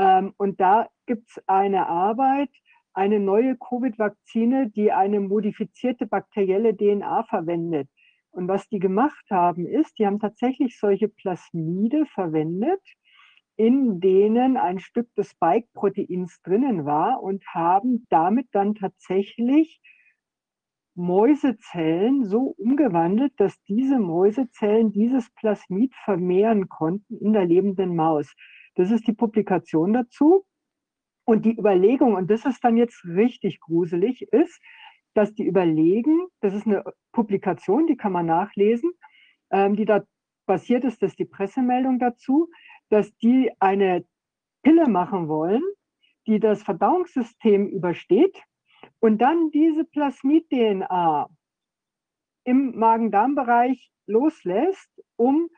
Ähm, 0.00 0.32
und 0.38 0.60
da 0.60 0.88
gibt 1.06 1.28
es 1.28 1.42
eine 1.46 1.86
Arbeit, 1.86 2.48
eine 2.94 3.20
neue 3.20 3.56
Covid-Vakzine, 3.56 4.70
die 4.70 4.92
eine 4.92 5.20
modifizierte 5.20 6.06
bakterielle 6.06 6.74
DNA 6.74 7.24
verwendet. 7.24 7.88
Und 8.30 8.48
was 8.48 8.66
die 8.68 8.78
gemacht 8.78 9.26
haben, 9.30 9.66
ist, 9.66 9.98
die 9.98 10.06
haben 10.06 10.18
tatsächlich 10.18 10.78
solche 10.78 11.08
Plasmide 11.08 12.06
verwendet, 12.06 12.80
in 13.56 14.00
denen 14.00 14.56
ein 14.56 14.78
Stück 14.78 15.14
des 15.16 15.30
Spike-Proteins 15.32 16.40
drinnen 16.42 16.86
war 16.86 17.22
und 17.22 17.44
haben 17.48 18.06
damit 18.08 18.48
dann 18.52 18.74
tatsächlich 18.74 19.82
Mäusezellen 20.94 22.24
so 22.24 22.54
umgewandelt, 22.56 23.34
dass 23.36 23.62
diese 23.64 23.98
Mäusezellen 23.98 24.92
dieses 24.92 25.30
Plasmid 25.34 25.94
vermehren 26.04 26.70
konnten 26.70 27.18
in 27.18 27.34
der 27.34 27.44
lebenden 27.44 27.94
Maus. 27.94 28.32
Das 28.80 28.90
ist 28.90 29.06
die 29.06 29.12
Publikation 29.12 29.92
dazu. 29.92 30.46
Und 31.26 31.44
die 31.44 31.54
Überlegung, 31.54 32.14
und 32.14 32.30
das 32.30 32.46
ist 32.46 32.64
dann 32.64 32.78
jetzt 32.78 33.04
richtig 33.04 33.60
gruselig, 33.60 34.22
ist, 34.32 34.58
dass 35.12 35.34
die 35.34 35.44
überlegen, 35.44 36.28
das 36.40 36.54
ist 36.54 36.66
eine 36.66 36.82
Publikation, 37.12 37.86
die 37.86 37.98
kann 37.98 38.12
man 38.12 38.24
nachlesen, 38.24 38.90
ähm, 39.50 39.76
die 39.76 39.84
da 39.84 40.02
basiert 40.46 40.84
ist, 40.84 41.02
das 41.02 41.10
ist 41.12 41.18
die 41.18 41.26
Pressemeldung 41.26 41.98
dazu, 41.98 42.48
dass 42.88 43.14
die 43.18 43.52
eine 43.60 44.06
Pille 44.62 44.88
machen 44.88 45.28
wollen, 45.28 45.62
die 46.26 46.40
das 46.40 46.62
Verdauungssystem 46.62 47.68
übersteht 47.68 48.42
und 48.98 49.18
dann 49.18 49.50
diese 49.50 49.84
Plasmid-DNA 49.84 51.28
im 52.44 52.78
Magen-Darm-Bereich 52.78 53.92
loslässt, 54.06 54.88
um, 55.16 55.50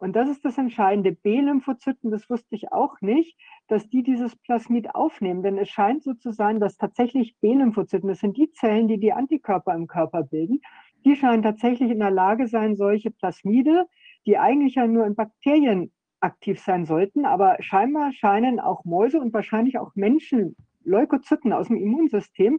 und 0.00 0.16
das 0.16 0.30
ist 0.30 0.46
das 0.46 0.56
Entscheidende, 0.56 1.12
B-Lymphozyten, 1.12 2.10
das 2.10 2.30
wusste 2.30 2.54
ich 2.54 2.72
auch 2.72 3.02
nicht, 3.02 3.38
dass 3.68 3.86
die 3.90 4.02
dieses 4.02 4.34
Plasmid 4.34 4.94
aufnehmen. 4.94 5.42
Denn 5.42 5.58
es 5.58 5.68
scheint 5.68 6.02
so 6.02 6.14
zu 6.14 6.32
sein, 6.32 6.58
dass 6.58 6.78
tatsächlich 6.78 7.36
B-Lymphozyten, 7.40 8.08
das 8.08 8.20
sind 8.20 8.38
die 8.38 8.50
Zellen, 8.50 8.88
die 8.88 8.98
die 8.98 9.12
Antikörper 9.12 9.74
im 9.74 9.86
Körper 9.86 10.22
bilden, 10.22 10.62
die 11.04 11.16
scheinen 11.16 11.42
tatsächlich 11.42 11.90
in 11.90 11.98
der 11.98 12.10
Lage 12.10 12.48
sein, 12.48 12.76
solche 12.76 13.10
Plasmide, 13.10 13.86
die 14.24 14.38
eigentlich 14.38 14.76
ja 14.76 14.86
nur 14.86 15.06
in 15.06 15.14
Bakterien 15.14 15.92
aktiv 16.20 16.58
sein 16.60 16.86
sollten. 16.86 17.26
Aber 17.26 17.58
scheinbar 17.60 18.12
scheinen 18.14 18.58
auch 18.58 18.86
Mäuse 18.86 19.20
und 19.20 19.34
wahrscheinlich 19.34 19.78
auch 19.78 19.94
Menschen, 19.96 20.56
Leukozyten 20.82 21.52
aus 21.52 21.68
dem 21.68 21.76
Immunsystem, 21.76 22.58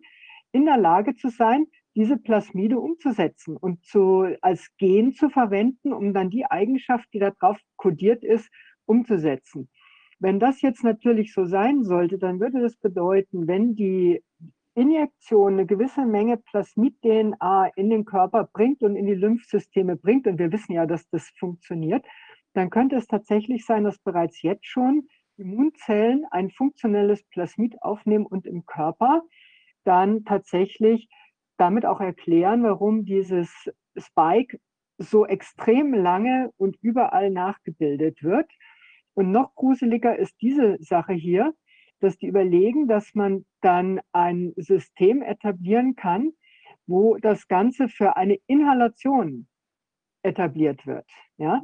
in 0.51 0.65
der 0.65 0.77
Lage 0.77 1.15
zu 1.15 1.29
sein, 1.29 1.65
diese 1.95 2.17
Plasmide 2.17 2.79
umzusetzen 2.79 3.57
und 3.57 3.83
zu, 3.85 4.25
als 4.41 4.69
Gen 4.77 5.13
zu 5.13 5.29
verwenden, 5.29 5.93
um 5.93 6.13
dann 6.13 6.29
die 6.29 6.45
Eigenschaft, 6.45 7.07
die 7.13 7.19
darauf 7.19 7.57
kodiert 7.75 8.23
ist, 8.23 8.49
umzusetzen. 8.85 9.69
Wenn 10.19 10.39
das 10.39 10.61
jetzt 10.61 10.83
natürlich 10.83 11.33
so 11.33 11.45
sein 11.45 11.83
sollte, 11.83 12.17
dann 12.17 12.39
würde 12.39 12.61
das 12.61 12.75
bedeuten, 12.77 13.47
wenn 13.47 13.75
die 13.75 14.23
Injektion 14.73 15.53
eine 15.53 15.65
gewisse 15.65 16.05
Menge 16.05 16.37
Plasmid-DNA 16.37 17.71
in 17.75 17.89
den 17.89 18.05
Körper 18.05 18.47
bringt 18.53 18.83
und 18.83 18.95
in 18.95 19.05
die 19.05 19.15
Lymphsysteme 19.15 19.97
bringt, 19.97 20.27
und 20.27 20.39
wir 20.39 20.51
wissen 20.51 20.73
ja, 20.73 20.85
dass 20.85 21.09
das 21.09 21.29
funktioniert, 21.37 22.05
dann 22.53 22.69
könnte 22.69 22.95
es 22.95 23.07
tatsächlich 23.07 23.65
sein, 23.65 23.83
dass 23.83 23.99
bereits 23.99 24.41
jetzt 24.41 24.65
schon 24.65 25.07
Immunzellen 25.37 26.25
ein 26.31 26.51
funktionelles 26.51 27.23
Plasmid 27.23 27.81
aufnehmen 27.81 28.25
und 28.25 28.45
im 28.45 28.65
Körper 28.65 29.23
dann 29.83 30.23
tatsächlich 30.23 31.09
damit 31.61 31.85
auch 31.85 32.01
erklären, 32.01 32.63
warum 32.63 33.05
dieses 33.05 33.71
Spike 33.95 34.59
so 34.97 35.27
extrem 35.27 35.93
lange 35.93 36.51
und 36.57 36.75
überall 36.81 37.29
nachgebildet 37.29 38.23
wird. 38.23 38.51
Und 39.13 39.31
noch 39.31 39.53
gruseliger 39.53 40.17
ist 40.17 40.41
diese 40.41 40.77
Sache 40.79 41.13
hier, 41.13 41.53
dass 41.99 42.17
die 42.17 42.25
überlegen, 42.25 42.87
dass 42.87 43.13
man 43.13 43.45
dann 43.61 44.01
ein 44.11 44.53
System 44.55 45.21
etablieren 45.21 45.95
kann, 45.95 46.31
wo 46.87 47.17
das 47.17 47.47
Ganze 47.47 47.89
für 47.89 48.17
eine 48.17 48.39
Inhalation 48.47 49.47
etabliert 50.23 50.87
wird. 50.87 51.07
Ja? 51.37 51.61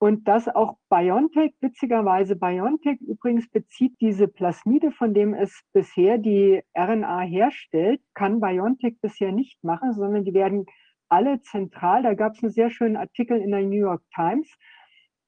Und 0.00 0.28
dass 0.28 0.48
auch 0.48 0.76
BioNTech, 0.90 1.54
witzigerweise 1.60 2.36
BioNTech 2.36 3.00
übrigens 3.00 3.50
bezieht 3.50 4.00
diese 4.00 4.28
Plasmide, 4.28 4.92
von 4.92 5.12
dem 5.12 5.34
es 5.34 5.60
bisher 5.72 6.18
die 6.18 6.62
RNA 6.76 7.20
herstellt, 7.22 8.00
kann 8.14 8.40
BioNTech 8.40 9.00
bisher 9.00 9.32
nicht 9.32 9.62
machen, 9.64 9.92
sondern 9.94 10.24
die 10.24 10.34
werden 10.34 10.66
alle 11.08 11.40
zentral, 11.40 12.02
da 12.02 12.14
gab 12.14 12.34
es 12.34 12.42
einen 12.42 12.52
sehr 12.52 12.70
schönen 12.70 12.96
Artikel 12.96 13.40
in 13.40 13.50
der 13.50 13.62
New 13.62 13.78
York 13.78 14.02
Times 14.14 14.48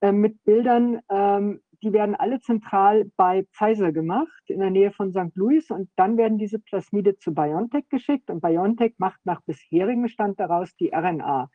äh, 0.03 0.13
mit 0.13 0.43
Bildern, 0.45 1.01
ähm, 1.11 1.61
die 1.83 1.93
werden 1.93 2.15
alle 2.15 2.41
zentral 2.41 3.11
bei 3.17 3.47
Pfizer 3.55 3.91
gemacht, 3.91 4.43
in 4.49 4.61
der 4.61 4.71
Nähe 4.71 4.93
von 4.93 5.13
St. 5.13 5.35
Louis. 5.35 5.71
Und 5.71 5.89
dann 5.97 6.19
werden 6.19 6.37
diese 6.37 6.59
Plasmide 6.59 7.17
zu 7.19 7.35
BioNTech 7.35 7.89
geschickt 7.89 8.31
und 8.31 8.43
BioNTech 8.43 8.95
macht 8.99 9.21
nach 9.25 9.41
bisherigem 9.43 10.09
Stand 10.09 10.39
daraus 10.39 10.75
die 10.77 10.91
RNA. 10.93 11.49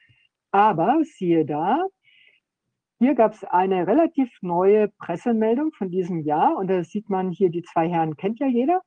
Aber 0.51 0.99
siehe 1.03 1.45
da, 1.45 1.85
hier 2.97 3.13
gab 3.13 3.33
es 3.33 3.43
eine 3.43 3.87
relativ 3.87 4.29
neue 4.41 4.87
Pressemeldung 4.87 5.73
von 5.73 5.89
diesem 5.89 6.21
Jahr 6.21 6.55
und 6.57 6.67
da 6.67 6.83
sieht 6.83 7.09
man 7.09 7.31
hier, 7.31 7.49
die 7.49 7.63
zwei 7.63 7.89
Herren 7.89 8.15
kennt 8.15 8.39
ja 8.39 8.47
jeder. 8.47 8.81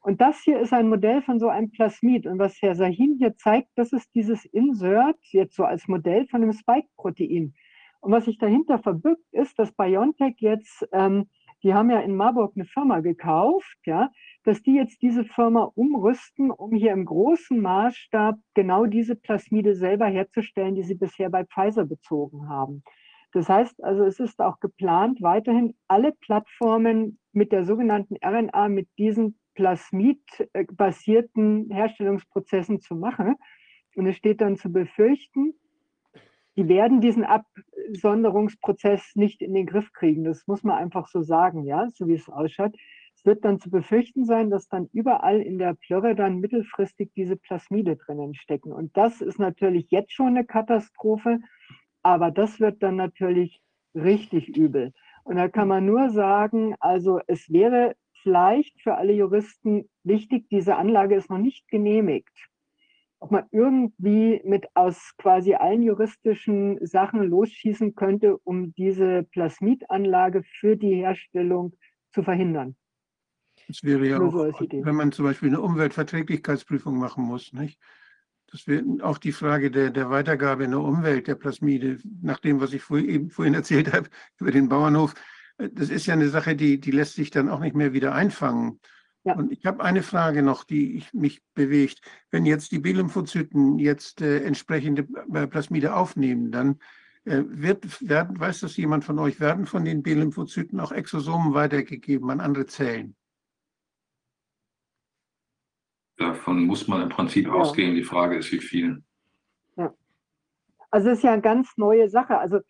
Und 0.00 0.20
das 0.20 0.40
hier 0.42 0.58
ist 0.58 0.72
ein 0.72 0.88
Modell 0.88 1.22
von 1.22 1.38
so 1.38 1.48
einem 1.48 1.70
Plasmid. 1.70 2.26
Und 2.26 2.40
was 2.40 2.60
Herr 2.60 2.74
Sahin 2.74 3.16
hier 3.18 3.36
zeigt, 3.36 3.68
das 3.76 3.92
ist 3.92 4.12
dieses 4.16 4.44
Insert, 4.46 5.16
jetzt 5.30 5.54
so 5.54 5.64
als 5.64 5.86
Modell 5.86 6.26
von 6.26 6.42
einem 6.42 6.52
Spike-Protein. 6.52 7.54
Und 8.00 8.10
was 8.10 8.24
sich 8.24 8.36
dahinter 8.36 8.80
verbirgt, 8.80 9.22
ist, 9.30 9.56
dass 9.60 9.70
BioNTech 9.70 10.34
jetzt, 10.38 10.88
ähm, 10.92 11.30
die 11.62 11.72
haben 11.72 11.88
ja 11.88 12.00
in 12.00 12.16
Marburg 12.16 12.54
eine 12.56 12.64
Firma 12.64 12.98
gekauft, 12.98 13.78
ja, 13.86 14.10
dass 14.42 14.60
die 14.62 14.74
jetzt 14.74 15.00
diese 15.02 15.24
Firma 15.24 15.70
umrüsten, 15.76 16.50
um 16.50 16.72
hier 16.72 16.90
im 16.90 17.04
großen 17.04 17.60
Maßstab 17.60 18.38
genau 18.54 18.86
diese 18.86 19.14
Plasmide 19.14 19.76
selber 19.76 20.06
herzustellen, 20.06 20.74
die 20.74 20.82
sie 20.82 20.96
bisher 20.96 21.30
bei 21.30 21.44
Pfizer 21.44 21.84
bezogen 21.84 22.48
haben. 22.48 22.82
Das 23.32 23.48
heißt 23.48 23.82
also, 23.82 24.04
es 24.04 24.20
ist 24.20 24.40
auch 24.40 24.60
geplant, 24.60 25.22
weiterhin 25.22 25.74
alle 25.88 26.12
Plattformen 26.12 27.18
mit 27.32 27.50
der 27.50 27.64
sogenannten 27.64 28.16
RNA, 28.22 28.68
mit 28.68 28.88
diesen 28.98 29.36
Plasmid-basierten 29.54 31.70
Herstellungsprozessen 31.70 32.80
zu 32.80 32.94
machen. 32.94 33.36
Und 33.96 34.06
es 34.06 34.16
steht 34.16 34.40
dann 34.40 34.56
zu 34.56 34.72
befürchten, 34.72 35.54
die 36.56 36.68
werden 36.68 37.00
diesen 37.00 37.24
Absonderungsprozess 37.24 39.12
nicht 39.14 39.40
in 39.40 39.54
den 39.54 39.66
Griff 39.66 39.92
kriegen. 39.92 40.24
Das 40.24 40.46
muss 40.46 40.62
man 40.62 40.76
einfach 40.76 41.08
so 41.08 41.22
sagen, 41.22 41.64
ja, 41.64 41.88
so 41.90 42.06
wie 42.08 42.14
es 42.14 42.28
ausschaut. 42.28 42.76
Es 43.14 43.24
wird 43.24 43.44
dann 43.44 43.60
zu 43.60 43.70
befürchten 43.70 44.24
sein, 44.24 44.50
dass 44.50 44.68
dann 44.68 44.88
überall 44.92 45.40
in 45.40 45.58
der 45.58 45.74
Plörre 45.74 46.14
dann 46.14 46.40
mittelfristig 46.40 47.12
diese 47.14 47.36
Plasmide 47.36 47.96
drinnen 47.96 48.34
stecken. 48.34 48.72
Und 48.72 48.96
das 48.96 49.22
ist 49.22 49.38
natürlich 49.38 49.90
jetzt 49.90 50.12
schon 50.12 50.28
eine 50.28 50.44
Katastrophe, 50.44 51.38
aber 52.02 52.30
das 52.30 52.60
wird 52.60 52.82
dann 52.82 52.96
natürlich 52.96 53.60
richtig 53.94 54.56
übel. 54.56 54.92
Und 55.24 55.36
da 55.36 55.48
kann 55.48 55.68
man 55.68 55.86
nur 55.86 56.10
sagen, 56.10 56.74
also 56.80 57.20
es 57.26 57.50
wäre 57.50 57.94
vielleicht 58.22 58.80
für 58.80 58.96
alle 58.96 59.12
Juristen 59.12 59.88
wichtig, 60.04 60.48
diese 60.50 60.76
Anlage 60.76 61.16
ist 61.16 61.30
noch 61.30 61.38
nicht 61.38 61.68
genehmigt 61.68 62.32
ob 63.22 63.30
man 63.30 63.44
irgendwie 63.52 64.42
mit 64.44 64.66
aus 64.74 65.12
quasi 65.16 65.54
allen 65.54 65.84
juristischen 65.84 66.84
Sachen 66.84 67.22
losschießen 67.22 67.94
könnte, 67.94 68.36
um 68.38 68.74
diese 68.74 69.22
Plasmidanlage 69.22 70.42
für 70.42 70.76
die 70.76 70.96
Herstellung 70.96 71.72
zu 72.12 72.24
verhindern. 72.24 72.74
Das 73.68 73.84
wäre 73.84 74.08
ja 74.08 74.20
auch, 74.20 74.34
wenn 74.34 74.96
man 74.96 75.12
zum 75.12 75.24
Beispiel 75.24 75.50
eine 75.50 75.60
Umweltverträglichkeitsprüfung 75.60 76.98
machen 76.98 77.22
muss, 77.22 77.52
nicht? 77.52 77.78
Das 78.52 78.66
wäre 78.66 78.84
auch 79.00 79.16
die 79.16 79.32
Frage 79.32 79.70
der, 79.70 79.90
der 79.90 80.10
Weitergabe 80.10 80.64
in 80.64 80.72
der 80.72 80.80
Umwelt 80.80 81.26
der 81.26 81.36
Plasmide, 81.36 81.98
nach 82.20 82.38
dem, 82.38 82.60
was 82.60 82.74
ich 82.74 82.82
vorhin, 82.82 83.08
eben 83.08 83.30
vorhin 83.30 83.54
erzählt 83.54 83.92
habe 83.92 84.08
über 84.40 84.52
den 84.52 84.68
Bauernhof. 84.68 85.14
Das 85.56 85.88
ist 85.88 86.06
ja 86.06 86.14
eine 86.14 86.28
Sache, 86.28 86.54
die, 86.54 86.78
die 86.78 86.90
lässt 86.90 87.14
sich 87.14 87.30
dann 87.30 87.48
auch 87.48 87.60
nicht 87.60 87.74
mehr 87.74 87.94
wieder 87.94 88.14
einfangen. 88.14 88.78
Ja. 89.24 89.34
Und 89.34 89.52
ich 89.52 89.64
habe 89.64 89.82
eine 89.82 90.02
Frage 90.02 90.42
noch, 90.42 90.64
die 90.64 91.04
mich 91.12 91.42
bewegt. 91.54 92.00
Wenn 92.30 92.44
jetzt 92.44 92.72
die 92.72 92.80
B-Lymphozyten 92.80 93.78
jetzt 93.78 94.20
äh, 94.20 94.40
entsprechende 94.40 95.06
äh, 95.32 95.46
Plasmide 95.46 95.94
aufnehmen, 95.94 96.50
dann 96.50 96.80
äh, 97.24 97.42
wird, 97.46 98.06
werden, 98.06 98.38
weiß 98.38 98.60
das 98.60 98.76
jemand 98.76 99.04
von 99.04 99.18
euch, 99.18 99.40
werden 99.40 99.64
von 99.64 99.84
den 99.84 100.02
B-Lymphozyten 100.02 100.80
auch 100.80 100.92
Exosomen 100.92 101.54
weitergegeben 101.54 102.30
an 102.30 102.40
andere 102.40 102.66
Zellen? 102.66 103.14
Davon 106.22 106.66
muss 106.66 106.86
man 106.86 107.02
im 107.02 107.08
Prinzip 107.08 107.46
ja. 107.46 107.52
ausgehen. 107.52 107.94
Die 107.94 108.04
Frage 108.04 108.36
ist, 108.36 108.52
wie 108.52 108.60
viel. 108.60 109.02
Ja. 109.76 109.92
Also 110.90 111.10
es 111.10 111.18
ist 111.18 111.24
ja 111.24 111.32
eine 111.32 111.42
ganz 111.42 111.76
neue 111.76 112.08
Sache. 112.08 112.38
Also 112.38 112.60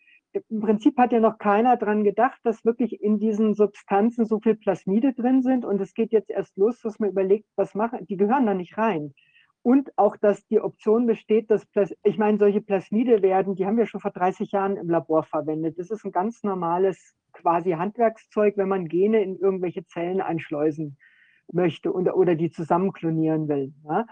im 0.49 0.61
Prinzip 0.61 0.97
hat 0.97 1.11
ja 1.11 1.19
noch 1.19 1.37
keiner 1.37 1.77
daran 1.77 2.03
gedacht, 2.03 2.39
dass 2.43 2.65
wirklich 2.65 2.99
in 3.01 3.19
diesen 3.19 3.53
Substanzen 3.53 4.25
so 4.25 4.39
viel 4.39 4.55
Plasmide 4.55 5.13
drin 5.13 5.43
sind. 5.43 5.65
Und 5.65 5.79
es 5.79 5.93
geht 5.93 6.11
jetzt 6.11 6.31
erst 6.31 6.57
los, 6.57 6.81
dass 6.81 6.97
man 6.99 7.11
überlegt, 7.11 7.45
was 7.55 7.75
machen. 7.75 8.07
Die 8.07 8.17
gehören 8.17 8.47
da 8.47 8.55
nicht 8.55 8.77
rein. 8.77 9.13
Und 9.61 9.91
auch, 9.97 10.17
dass 10.17 10.45
die 10.47 10.59
Option 10.59 11.05
besteht, 11.05 11.51
dass, 11.51 11.65
Plas 11.67 11.93
ich 12.03 12.17
meine, 12.17 12.39
solche 12.39 12.59
Plasmide 12.59 13.21
werden, 13.21 13.55
die 13.55 13.65
haben 13.65 13.77
wir 13.77 13.85
schon 13.85 14.01
vor 14.01 14.11
30 14.11 14.51
Jahren 14.51 14.77
im 14.77 14.89
Labor 14.89 15.23
verwendet. 15.23 15.77
Das 15.77 15.91
ist 15.91 16.03
ein 16.03 16.11
ganz 16.11 16.43
normales 16.43 17.13
quasi 17.33 17.71
Handwerkszeug, 17.71 18.57
wenn 18.57 18.67
man 18.67 18.87
Gene 18.87 19.21
in 19.21 19.37
irgendwelche 19.37 19.85
Zellen 19.85 20.21
einschleusen 20.21 20.97
möchte 21.53 21.91
und, 21.91 22.09
oder 22.09 22.35
die 22.35 22.51
zusammenklonieren 22.51 23.47
will. 23.47 23.73
Ja? 23.83 24.05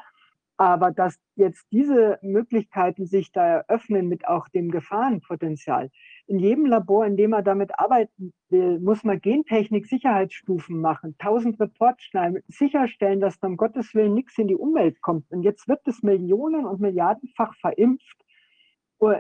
Aber 0.58 0.92
dass 0.92 1.20
jetzt 1.36 1.66
diese 1.72 2.20
Möglichkeiten 2.22 3.08
sich 3.08 3.32
da 3.32 3.44
eröffnen 3.44 4.08
mit 4.08 4.28
auch 4.28 4.48
dem 4.50 4.70
Gefahrenpotenzial. 4.70 5.90
In 6.28 6.38
jedem 6.38 6.68
Labor, 6.68 7.06
in 7.06 7.18
dem 7.18 7.32
man 7.32 7.44
damit 7.44 7.80
arbeiten 7.80 8.32
will, 8.50 8.80
muss 8.80 9.04
man 9.04 9.20
Gentechnik-Sicherheitsstufen 9.20 10.80
machen, 10.80 11.16
tausend 11.18 11.60
Reports 11.60 12.04
schneiden, 12.04 12.44
sicherstellen, 12.48 13.22
dass 13.22 13.40
dann 13.40 13.52
um 13.52 13.58
Gottes 13.58 13.96
Willen 13.96 14.14
nichts 14.14 14.38
in 14.38 14.48
die 14.48 14.56
Umwelt 14.56 15.02
kommt. 15.02 15.32
Und 15.32 15.42
jetzt 15.42 15.68
wird 15.68 15.88
es 15.88 16.04
Millionen 16.04 16.66
und 16.66 16.80
Milliardenfach 16.80 17.56
verimpft, 17.56 18.24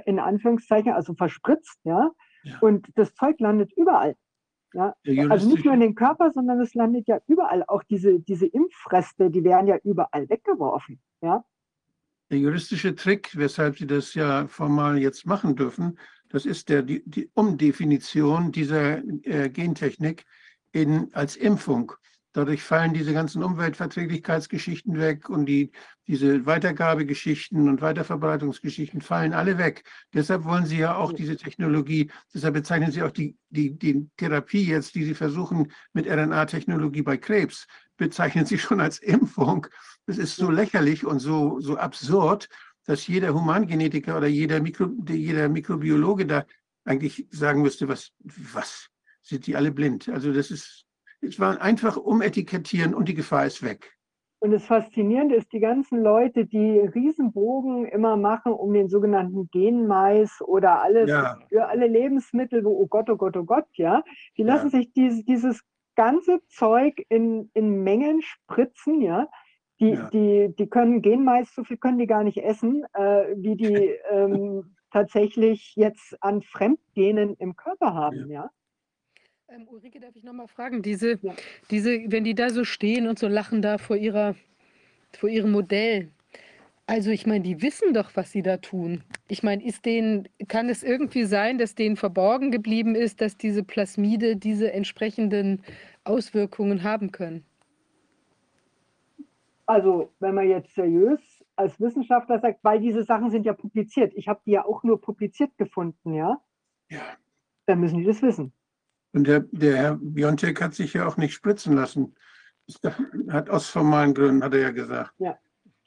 in 0.06 0.20
Anführungszeichen, 0.20 0.94
also 0.94 1.16
verspritzt, 1.16 1.80
ja. 1.84 2.12
ja. 2.44 2.60
Und 2.62 2.88
das 2.96 3.16
Zeug 3.16 3.40
landet 3.40 3.72
überall. 3.76 4.16
Ja, 4.74 4.96
also 5.30 5.50
nicht 5.50 5.66
nur 5.66 5.74
in 5.74 5.82
den 5.82 5.96
Körper, 5.96 6.32
sondern 6.32 6.60
es 6.62 6.74
landet 6.74 7.08
ja 7.08 7.20
überall. 7.28 7.64
Auch 7.68 7.84
diese, 7.84 8.20
diese 8.20 8.46
Impfreste, 8.46 9.30
die 9.30 9.44
werden 9.44 9.68
ja 9.68 9.78
überall 9.84 10.30
weggeworfen. 10.30 11.02
Ja? 11.22 11.44
Der 12.30 12.40
juristische 12.40 12.96
Trick, 12.96 13.32
weshalb 13.36 13.78
Sie 13.78 13.88
das 13.88 14.14
ja 14.14 14.48
formal 14.48 14.98
jetzt 14.98 15.26
machen 15.26 15.56
dürfen, 15.56 16.00
das 16.30 16.46
ist 16.46 16.70
der, 16.70 16.82
die, 16.84 17.04
die 17.06 17.30
Umdefinition 17.34 18.54
dieser 18.54 19.04
äh, 19.26 19.50
Gentechnik 19.50 20.26
in, 20.72 21.14
als 21.14 21.36
Impfung. 21.36 21.92
Dadurch 22.34 22.64
fallen 22.64 22.94
diese 22.94 23.14
ganzen 23.14 23.44
Umweltverträglichkeitsgeschichten 23.44 24.98
weg 24.98 25.30
und 25.30 25.46
die, 25.46 25.72
diese 26.08 26.46
Weitergabegeschichten 26.46 27.68
und 27.68 27.82
Weiterverbreitungsgeschichten 27.82 29.02
fallen 29.02 29.34
alle 29.34 29.58
weg. 29.58 29.84
Deshalb 30.14 30.46
wollen 30.46 30.66
Sie 30.66 30.78
ja 30.78 30.96
auch 30.96 31.12
diese 31.12 31.36
Technologie, 31.36 32.10
deshalb 32.34 32.54
bezeichnen 32.54 32.92
Sie 32.92 33.04
auch 33.04 33.12
die, 33.12 33.38
die, 33.50 33.78
die 33.78 34.10
Therapie 34.16 34.66
jetzt, 34.66 34.96
die 34.96 35.04
Sie 35.04 35.14
versuchen 35.14 35.72
mit 35.92 36.08
RNA-Technologie 36.08 37.02
bei 37.02 37.18
Krebs, 37.18 37.68
bezeichnen 37.98 38.46
Sie 38.46 38.58
schon 38.60 38.80
als 38.80 39.00
Impfung. 39.00 39.68
Das 40.06 40.18
ist 40.18 40.38
so 40.38 40.50
lächerlich 40.50 41.06
und 41.06 41.20
so, 41.20 41.60
so 41.60 41.78
absurd, 41.78 42.48
dass 42.86 43.08
jeder 43.08 43.34
Humangenetiker 43.34 44.18
oder 44.18 44.28
jeder, 44.28 44.62
Mikro, 44.62 44.90
jeder 45.08 45.50
Mikrobiologe 45.50 46.26
da 46.26 46.46
eigentlich 46.86 47.28
sagen 47.30 47.62
müsste, 47.62 47.88
was, 47.88 48.12
was, 48.20 48.90
sind 49.22 49.48
die 49.48 49.56
alle 49.56 49.72
blind? 49.72 50.10
Also 50.10 50.34
das 50.34 50.52
ist 50.52 50.86
es 51.22 51.40
war 51.40 51.62
einfach 51.62 51.98
umetikettieren 51.98 52.94
und 52.94 53.08
die 53.08 53.14
Gefahr 53.14 53.46
ist 53.46 53.64
weg. 53.64 53.98
Und 54.44 54.52
das 54.52 54.66
Faszinierende 54.66 55.36
ist, 55.36 55.54
die 55.54 55.60
ganzen 55.60 56.02
Leute, 56.02 56.46
die 56.46 56.80
Riesenbogen 56.80 57.86
immer 57.86 58.18
machen 58.18 58.54
um 58.54 58.74
den 58.74 58.90
sogenannten 58.90 59.50
Genmais 59.52 60.42
oder 60.42 60.82
alles 60.82 61.12
ja. 61.12 61.38
für 61.48 61.68
alle 61.68 61.86
Lebensmittel, 61.86 62.66
wo, 62.66 62.72
oh 62.72 62.88
Gott, 62.88 63.08
oh 63.12 63.18
Gott, 63.18 63.38
oh 63.38 63.44
Gott, 63.44 63.68
ja, 63.74 64.04
die 64.38 64.44
lassen 64.44 64.72
ja. 64.72 64.80
sich 64.80 64.92
dieses, 64.94 65.24
dieses 65.26 65.62
ganze 65.96 66.40
Zeug 66.48 67.06
in, 67.10 67.52
in 67.54 67.84
Mengen 67.84 68.24
spritzen, 68.24 69.02
ja. 69.02 69.28
Die, 69.80 69.92
ja. 69.92 70.10
die, 70.10 70.56
die 70.58 70.68
können 70.68 71.04
Genmais, 71.04 71.54
so 71.54 71.64
viel 71.64 71.78
können 71.78 72.00
die 72.00 72.08
gar 72.08 72.24
nicht 72.24 72.38
essen, 72.40 72.84
äh, 72.94 73.36
wie 73.36 73.56
die 73.56 73.74
ähm, 74.10 74.76
tatsächlich 74.92 75.74
jetzt 75.76 76.18
an 76.24 76.42
Fremdgenen 76.42 77.36
im 77.36 77.56
Körper 77.56 77.94
haben, 77.94 78.32
ja. 78.32 78.50
Ähm, 79.54 79.68
Ulrike, 79.68 80.00
darf 80.00 80.16
ich 80.16 80.24
nochmal 80.24 80.48
fragen, 80.48 80.82
diese, 80.82 81.20
ja. 81.22 81.34
diese, 81.70 82.00
wenn 82.08 82.24
die 82.24 82.36
da 82.36 82.50
so 82.50 82.64
stehen 82.64 83.06
und 83.06 83.20
so 83.20 83.28
lachen 83.28 83.62
da 83.62 83.78
vor, 83.78 83.98
ihrer, 83.98 84.36
vor 85.12 85.28
ihrem 85.28 85.52
Modell, 85.52 86.10
also 86.88 87.12
ich 87.12 87.26
meine, 87.26 87.42
die 87.42 87.62
wissen 87.62 87.94
doch, 87.94 88.12
was 88.16 88.32
sie 88.32 88.44
da 88.44 88.58
tun. 88.58 89.04
Ich 89.28 89.44
meine, 89.44 89.64
ist 89.64 89.86
denen, 89.86 90.30
kann 90.48 90.70
es 90.70 90.84
irgendwie 90.84 91.26
sein, 91.26 91.58
dass 91.58 91.76
denen 91.76 91.98
verborgen 91.98 92.52
geblieben 92.52 92.96
ist, 92.96 93.20
dass 93.20 93.36
diese 93.36 93.62
Plasmide 93.64 94.38
diese 94.38 94.72
entsprechenden 94.72 95.64
Auswirkungen 96.06 96.84
haben 96.84 97.12
können? 97.12 97.46
Also, 99.66 100.14
wenn 100.20 100.36
man 100.36 100.48
jetzt 100.48 100.74
seriös 100.76 101.20
als 101.58 101.78
Wissenschaftler 101.80 102.40
sagt, 102.40 102.64
weil 102.64 102.80
diese 102.80 103.04
Sachen 103.04 103.30
sind 103.30 103.46
ja 103.46 103.54
publiziert, 103.54 104.14
ich 104.16 104.30
habe 104.30 104.40
die 104.46 104.52
ja 104.52 104.66
auch 104.66 104.84
nur 104.84 105.02
publiziert 105.02 105.58
gefunden, 105.58 106.14
ja? 106.14 106.42
Ja. 106.90 107.02
Dann 107.66 107.82
müssen 107.82 107.98
die 107.98 108.06
das 108.06 108.22
wissen. 108.22 108.54
Und 109.14 109.28
der, 109.28 109.42
der 109.52 109.78
Herr 109.78 109.98
Biontech 110.02 110.60
hat 110.62 110.74
sich 110.74 110.94
ja 110.94 111.08
auch 111.08 111.18
nicht 111.18 111.34
spritzen 111.34 111.76
lassen. 111.76 112.16
Das 112.82 112.98
hat 113.30 113.50
aus 113.50 113.68
formalen 113.68 114.14
Gründen, 114.14 114.44
hat 114.44 114.54
er 114.54 114.62
ja 114.62 114.72
gesagt. 114.72 115.14
Ja. 115.18 115.38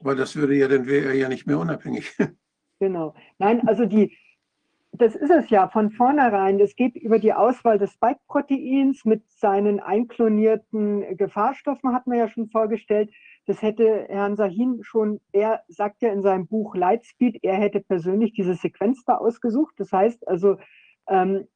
Aber 0.00 0.14
das 0.14 0.36
würde 0.36 0.54
ja, 0.54 0.68
dann 0.68 0.86
wäre 0.86 1.06
er 1.06 1.14
ja 1.14 1.28
nicht 1.28 1.46
mehr 1.46 1.58
unabhängig. 1.58 2.16
Genau. 2.80 3.14
Nein, 3.38 3.66
also 3.68 3.86
die, 3.86 4.14
das 4.92 5.14
ist 5.14 5.30
es 5.30 5.48
ja 5.48 5.68
von 5.68 5.90
vornherein. 5.90 6.60
Es 6.60 6.76
geht 6.76 6.96
über 6.96 7.18
die 7.18 7.32
Auswahl 7.32 7.78
des 7.78 7.92
Spike-Proteins 7.92 9.04
mit 9.04 9.22
seinen 9.30 9.80
einklonierten 9.80 11.16
Gefahrstoffen, 11.16 11.92
hat 11.92 12.06
man 12.06 12.18
ja 12.18 12.28
schon 12.28 12.48
vorgestellt. 12.48 13.10
Das 13.46 13.62
hätte 13.62 14.06
Herrn 14.08 14.36
Sahin 14.36 14.80
schon, 14.82 15.20
er 15.32 15.62
sagt 15.68 16.02
ja 16.02 16.12
in 16.12 16.22
seinem 16.22 16.46
Buch 16.46 16.74
Lightspeed, 16.74 17.42
er 17.42 17.54
hätte 17.54 17.80
persönlich 17.80 18.32
diese 18.32 18.54
Sequenz 18.54 19.04
da 19.04 19.16
ausgesucht. 19.16 19.74
Das 19.78 19.92
heißt 19.92 20.26
also, 20.28 20.56
ähm, 21.08 21.46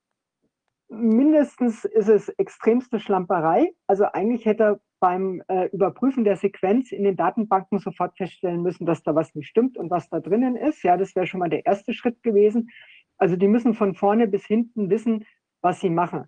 mindestens 0.88 1.84
ist 1.84 2.08
es 2.08 2.28
extremste 2.30 3.00
Schlamperei. 3.00 3.72
Also 3.86 4.04
eigentlich 4.04 4.46
hätte 4.46 4.62
er 4.64 4.80
beim 5.00 5.42
äh, 5.48 5.66
Überprüfen 5.66 6.24
der 6.24 6.36
Sequenz 6.36 6.92
in 6.92 7.04
den 7.04 7.16
Datenbanken 7.16 7.78
sofort 7.78 8.16
feststellen 8.16 8.62
müssen, 8.62 8.86
dass 8.86 9.02
da 9.02 9.14
was 9.14 9.34
nicht 9.34 9.48
stimmt 9.48 9.76
und 9.76 9.90
was 9.90 10.08
da 10.08 10.20
drinnen 10.20 10.56
ist. 10.56 10.82
Ja, 10.82 10.96
das 10.96 11.14
wäre 11.14 11.26
schon 11.26 11.40
mal 11.40 11.50
der 11.50 11.66
erste 11.66 11.92
Schritt 11.92 12.22
gewesen. 12.22 12.70
Also 13.16 13.36
die 13.36 13.48
müssen 13.48 13.74
von 13.74 13.94
vorne 13.94 14.26
bis 14.28 14.46
hinten 14.46 14.90
wissen, 14.90 15.24
was 15.60 15.80
sie 15.80 15.90
machen. 15.90 16.24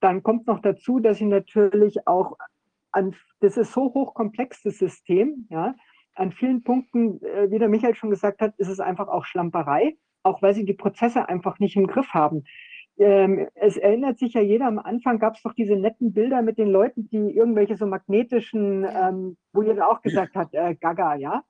Dann 0.00 0.22
kommt 0.22 0.46
noch 0.46 0.60
dazu, 0.60 1.00
dass 1.00 1.18
sie 1.18 1.26
natürlich 1.26 2.06
auch 2.06 2.36
an, 2.92 3.14
das 3.40 3.56
ist 3.56 3.72
so 3.72 3.92
hochkomplex, 3.94 4.62
das 4.62 4.78
System, 4.78 5.46
ja. 5.50 5.74
An 6.14 6.32
vielen 6.32 6.64
Punkten, 6.64 7.22
äh, 7.22 7.50
wie 7.50 7.58
der 7.60 7.68
Michael 7.68 7.94
schon 7.94 8.10
gesagt 8.10 8.40
hat, 8.40 8.54
ist 8.58 8.68
es 8.68 8.80
einfach 8.80 9.06
auch 9.06 9.24
Schlamperei, 9.24 9.96
auch 10.24 10.42
weil 10.42 10.54
sie 10.54 10.64
die 10.64 10.74
Prozesse 10.74 11.28
einfach 11.28 11.60
nicht 11.60 11.76
im 11.76 11.86
Griff 11.86 12.08
haben. 12.12 12.44
Ähm, 12.98 13.48
es 13.54 13.76
erinnert 13.76 14.18
sich 14.18 14.34
ja 14.34 14.40
jeder, 14.40 14.66
am 14.66 14.80
Anfang 14.80 15.20
gab 15.20 15.36
es 15.36 15.42
doch 15.42 15.54
diese 15.54 15.76
netten 15.76 16.12
Bilder 16.12 16.42
mit 16.42 16.58
den 16.58 16.68
Leuten, 16.68 17.08
die 17.08 17.36
irgendwelche 17.36 17.76
so 17.76 17.86
magnetischen, 17.86 18.84
ähm, 18.84 19.36
wo 19.52 19.62
jeder 19.62 19.88
auch 19.88 20.02
gesagt 20.02 20.34
hat, 20.34 20.52
äh, 20.52 20.74
Gaga, 20.74 21.14
ja. 21.14 21.44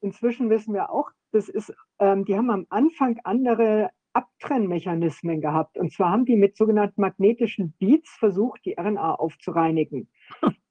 Inzwischen 0.00 0.48
wissen 0.48 0.72
wir 0.72 0.90
auch, 0.90 1.10
das 1.32 1.48
ist, 1.48 1.74
ähm, 1.98 2.24
die 2.24 2.36
haben 2.36 2.50
am 2.50 2.66
Anfang 2.70 3.18
andere 3.24 3.90
Abtrennmechanismen 4.14 5.40
gehabt. 5.40 5.76
Und 5.76 5.92
zwar 5.92 6.10
haben 6.10 6.24
die 6.24 6.36
mit 6.36 6.56
sogenannten 6.56 7.00
magnetischen 7.00 7.74
Beats 7.78 8.10
versucht, 8.18 8.64
die 8.64 8.74
RNA 8.78 9.14
aufzureinigen. 9.14 10.08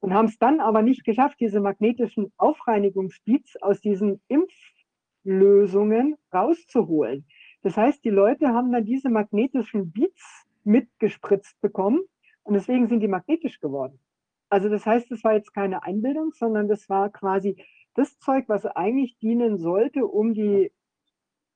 Und 0.00 0.14
haben 0.14 0.26
es 0.26 0.38
dann 0.38 0.60
aber 0.60 0.82
nicht 0.82 1.04
geschafft, 1.04 1.38
diese 1.40 1.60
magnetischen 1.60 2.32
Aufreinigungsbeats 2.36 3.56
aus 3.62 3.80
diesen 3.80 4.20
Impflösungen 4.28 6.16
rauszuholen. 6.32 7.26
Das 7.68 7.76
heißt, 7.76 8.02
die 8.02 8.08
Leute 8.08 8.48
haben 8.48 8.72
dann 8.72 8.86
diese 8.86 9.10
magnetischen 9.10 9.92
Beats 9.92 10.46
mitgespritzt 10.64 11.60
bekommen 11.60 12.00
und 12.42 12.54
deswegen 12.54 12.88
sind 12.88 13.00
die 13.00 13.08
magnetisch 13.08 13.60
geworden. 13.60 14.00
Also 14.48 14.70
das 14.70 14.86
heißt, 14.86 15.12
es 15.12 15.22
war 15.22 15.34
jetzt 15.34 15.52
keine 15.52 15.82
Einbildung, 15.82 16.32
sondern 16.32 16.66
das 16.66 16.88
war 16.88 17.10
quasi 17.10 17.62
das 17.92 18.18
Zeug, 18.20 18.48
was 18.48 18.64
eigentlich 18.64 19.18
dienen 19.18 19.58
sollte, 19.58 20.06
um 20.06 20.32
die 20.32 20.72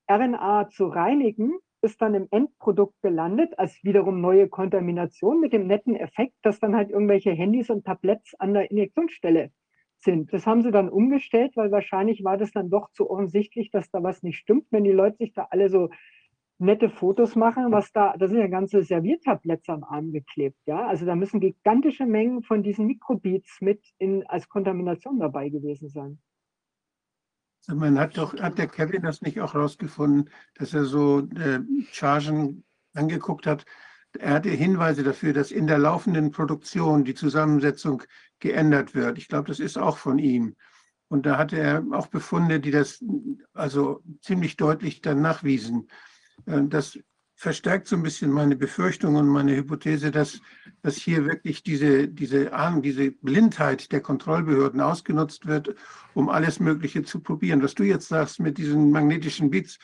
RNA 0.07 0.69
zu 0.69 0.85
reinigen, 0.85 1.57
ist 1.81 1.99
dann 1.99 2.13
im 2.13 2.27
Endprodukt 2.29 3.01
gelandet, 3.01 3.57
als 3.57 3.83
wiederum 3.83 4.21
neue 4.21 4.47
Kontamination 4.47 5.39
mit 5.39 5.51
dem 5.51 5.65
netten 5.65 5.95
Effekt, 5.95 6.35
dass 6.43 6.59
dann 6.59 6.75
halt 6.75 6.91
irgendwelche 6.91 7.31
Handys 7.31 7.71
und 7.71 7.85
Tabletts 7.85 8.35
an 8.39 8.53
der 8.53 8.69
Injektionsstelle 8.69 9.49
sind. 10.03 10.31
Das 10.33 10.45
haben 10.45 10.61
sie 10.61 10.71
dann 10.71 10.89
umgestellt, 10.89 11.53
weil 11.55 11.71
wahrscheinlich 11.71 12.23
war 12.23 12.37
das 12.37 12.51
dann 12.51 12.69
doch 12.69 12.91
zu 12.91 13.09
offensichtlich, 13.09 13.71
dass 13.71 13.89
da 13.89 14.03
was 14.03 14.23
nicht 14.23 14.37
stimmt, 14.37 14.67
wenn 14.71 14.83
die 14.83 14.91
Leute 14.91 15.17
sich 15.17 15.33
da 15.33 15.47
alle 15.49 15.69
so 15.69 15.89
nette 16.59 16.89
Fotos 16.89 17.35
machen, 17.35 17.71
was 17.71 17.91
da, 17.91 18.15
da 18.17 18.27
sind 18.27 18.37
ja 18.37 18.47
ganze 18.47 18.83
Serviertabletts 18.83 19.69
am 19.69 19.83
Arm 19.83 20.11
geklebt, 20.11 20.57
ja. 20.65 20.87
Also 20.87 21.05
da 21.05 21.15
müssen 21.15 21.39
gigantische 21.39 22.05
Mengen 22.05 22.43
von 22.43 22.63
diesen 22.63 22.85
Mikrobeats 22.85 23.59
mit 23.61 23.81
in, 23.97 24.25
als 24.27 24.47
Kontamination 24.47 25.19
dabei 25.19 25.49
gewesen 25.49 25.89
sein. 25.89 26.19
Man 27.67 27.97
hat 27.97 28.17
doch, 28.17 28.33
hat 28.39 28.57
der 28.57 28.67
Kevin 28.67 29.03
das 29.03 29.21
nicht 29.21 29.39
auch 29.39 29.55
rausgefunden, 29.55 30.29
dass 30.55 30.73
er 30.73 30.83
so 30.83 31.19
äh, 31.19 31.59
Chargen 31.91 32.65
angeguckt 32.93 33.47
hat? 33.47 33.65
Er 34.19 34.35
hatte 34.35 34.49
Hinweise 34.49 35.03
dafür, 35.03 35.33
dass 35.33 35.51
in 35.51 35.67
der 35.67 35.79
laufenden 35.79 36.31
Produktion 36.31 37.03
die 37.03 37.15
Zusammensetzung 37.15 38.03
geändert 38.39 38.93
wird. 38.93 39.17
Ich 39.17 39.27
glaube, 39.27 39.47
das 39.47 39.59
ist 39.59 39.77
auch 39.77 39.97
von 39.97 40.19
ihm. 40.19 40.55
Und 41.07 41.25
da 41.25 41.37
hatte 41.37 41.59
er 41.59 41.83
auch 41.91 42.07
Befunde, 42.07 42.59
die 42.59 42.71
das 42.71 43.03
also 43.53 44.01
ziemlich 44.21 44.57
deutlich 44.57 45.01
dann 45.01 45.21
nachwiesen. 45.21 45.87
Äh, 46.45 46.63
dass 46.63 46.97
verstärkt 47.35 47.87
so 47.87 47.97
ein 47.97 48.03
bisschen 48.03 48.31
meine 48.31 48.55
Befürchtung 48.55 49.15
und 49.15 49.27
meine 49.27 49.55
Hypothese, 49.55 50.11
dass, 50.11 50.39
dass 50.81 50.95
hier 50.95 51.25
wirklich 51.25 51.61
diese, 51.61 52.07
diese 52.07 52.53
Ahnung, 52.53 52.81
diese 52.81 53.11
Blindheit 53.11 53.91
der 53.91 53.99
Kontrollbehörden 53.99 54.79
ausgenutzt 54.79 55.45
wird, 55.45 55.75
um 56.13 56.29
alles 56.29 56.61
Mögliche 56.61 57.03
zu 57.03 57.19
probieren. 57.19 57.61
Was 57.61 57.75
du 57.75 57.83
jetzt 57.83 58.07
sagst 58.07 58.39
mit 58.39 58.57
diesen 58.57 58.91
magnetischen 58.91 59.49
Bits, 59.49 59.77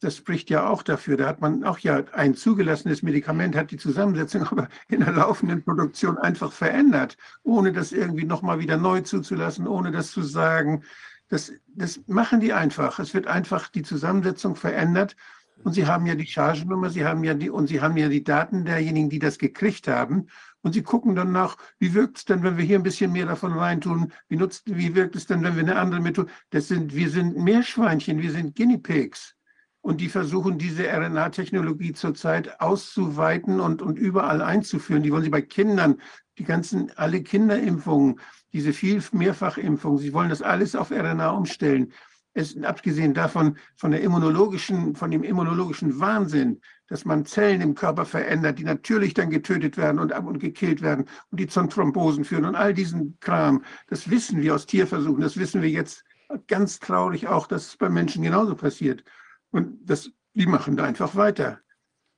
das 0.00 0.16
spricht 0.16 0.50
ja 0.50 0.68
auch 0.68 0.82
dafür. 0.82 1.16
Da 1.16 1.26
hat 1.26 1.40
man 1.40 1.64
auch 1.64 1.78
ja 1.78 2.02
ein 2.12 2.34
zugelassenes 2.34 3.02
Medikament, 3.02 3.54
hat 3.54 3.70
die 3.70 3.76
Zusammensetzung 3.76 4.44
aber 4.50 4.68
in 4.88 5.00
der 5.00 5.12
laufenden 5.12 5.62
Produktion 5.62 6.18
einfach 6.18 6.52
verändert, 6.52 7.16
ohne 7.42 7.72
das 7.72 7.92
irgendwie 7.92 8.24
nochmal 8.24 8.58
wieder 8.58 8.76
neu 8.76 9.02
zuzulassen, 9.02 9.66
ohne 9.66 9.90
das 9.92 10.10
zu 10.10 10.22
sagen. 10.22 10.82
Das, 11.28 11.52
das 11.68 12.00
machen 12.06 12.40
die 12.40 12.52
einfach. 12.52 12.98
Es 12.98 13.14
wird 13.14 13.26
einfach 13.28 13.68
die 13.68 13.82
Zusammensetzung 13.82 14.56
verändert 14.56 15.14
und 15.62 15.74
Sie 15.74 15.86
haben 15.86 16.06
ja 16.06 16.14
die 16.14 16.26
Chargennummer, 16.26 16.90
Sie 16.90 17.04
haben 17.04 17.22
ja 17.22 17.34
die, 17.34 17.50
und 17.50 17.66
Sie 17.66 17.80
haben 17.80 17.96
ja 17.96 18.08
die 18.08 18.24
Daten 18.24 18.64
derjenigen, 18.64 19.10
die 19.10 19.18
das 19.18 19.38
gekriegt 19.38 19.88
haben. 19.88 20.28
Und 20.62 20.72
Sie 20.72 20.82
gucken 20.82 21.14
dann 21.14 21.32
nach, 21.32 21.56
wie 21.78 21.94
wirkt 21.94 22.18
es 22.18 22.24
denn, 22.24 22.42
wenn 22.42 22.56
wir 22.56 22.64
hier 22.64 22.78
ein 22.78 22.82
bisschen 22.82 23.12
mehr 23.12 23.26
davon 23.26 23.52
reintun? 23.52 24.12
Wie 24.28 24.36
nutzt, 24.36 24.62
wie 24.66 24.94
wirkt 24.94 25.16
es 25.16 25.26
denn, 25.26 25.42
wenn 25.42 25.56
wir 25.56 25.62
eine 25.62 25.76
andere 25.76 26.00
Methode? 26.00 26.30
Das 26.50 26.68
sind, 26.68 26.94
wir 26.94 27.10
sind 27.10 27.36
Meerschweinchen, 27.36 28.20
wir 28.20 28.32
sind 28.32 28.56
Guinea 28.56 28.78
Pigs. 28.78 29.36
Und 29.82 30.00
die 30.00 30.08
versuchen, 30.08 30.58
diese 30.58 30.84
RNA-Technologie 30.88 31.92
zurzeit 31.92 32.60
auszuweiten 32.60 33.60
und, 33.60 33.80
und 33.80 33.98
überall 33.98 34.42
einzuführen. 34.42 35.02
Die 35.02 35.10
wollen 35.10 35.24
sie 35.24 35.30
bei 35.30 35.42
Kindern, 35.42 36.00
die 36.38 36.44
ganzen, 36.44 36.92
alle 36.96 37.22
Kinderimpfungen, 37.22 38.20
diese 38.52 38.72
viel 38.72 39.02
Mehrfachimpfungen, 39.12 39.98
sie 39.98 40.12
wollen 40.12 40.28
das 40.28 40.42
alles 40.42 40.76
auf 40.76 40.90
RNA 40.90 41.30
umstellen 41.30 41.92
ist 42.34 42.62
abgesehen 42.64 43.14
davon 43.14 43.56
von 43.76 43.90
der 43.90 44.02
immunologischen, 44.02 44.94
von 44.94 45.10
dem 45.10 45.24
immunologischen 45.24 45.98
Wahnsinn, 45.98 46.60
dass 46.86 47.04
man 47.04 47.26
Zellen 47.26 47.60
im 47.60 47.74
Körper 47.74 48.04
verändert, 48.04 48.58
die 48.58 48.64
natürlich 48.64 49.14
dann 49.14 49.30
getötet 49.30 49.76
werden 49.76 49.98
und 49.98 50.12
und 50.12 50.38
gekillt 50.38 50.82
werden 50.82 51.06
und 51.30 51.40
die 51.40 51.46
zu 51.46 51.66
Thrombosen 51.66 52.24
führen 52.24 52.44
und 52.44 52.54
all 52.54 52.72
diesen 52.72 53.18
Kram. 53.20 53.64
Das 53.88 54.10
wissen 54.10 54.42
wir 54.42 54.54
aus 54.54 54.66
Tierversuchen, 54.66 55.20
das 55.20 55.36
wissen 55.36 55.62
wir 55.62 55.70
jetzt 55.70 56.04
ganz 56.46 56.78
traurig 56.78 57.26
auch, 57.26 57.46
dass 57.48 57.68
es 57.68 57.76
bei 57.76 57.88
Menschen 57.88 58.22
genauso 58.22 58.54
passiert. 58.54 59.04
Und 59.50 59.78
das, 59.84 60.10
die 60.34 60.46
machen 60.46 60.76
da 60.76 60.84
einfach 60.84 61.16
weiter. 61.16 61.60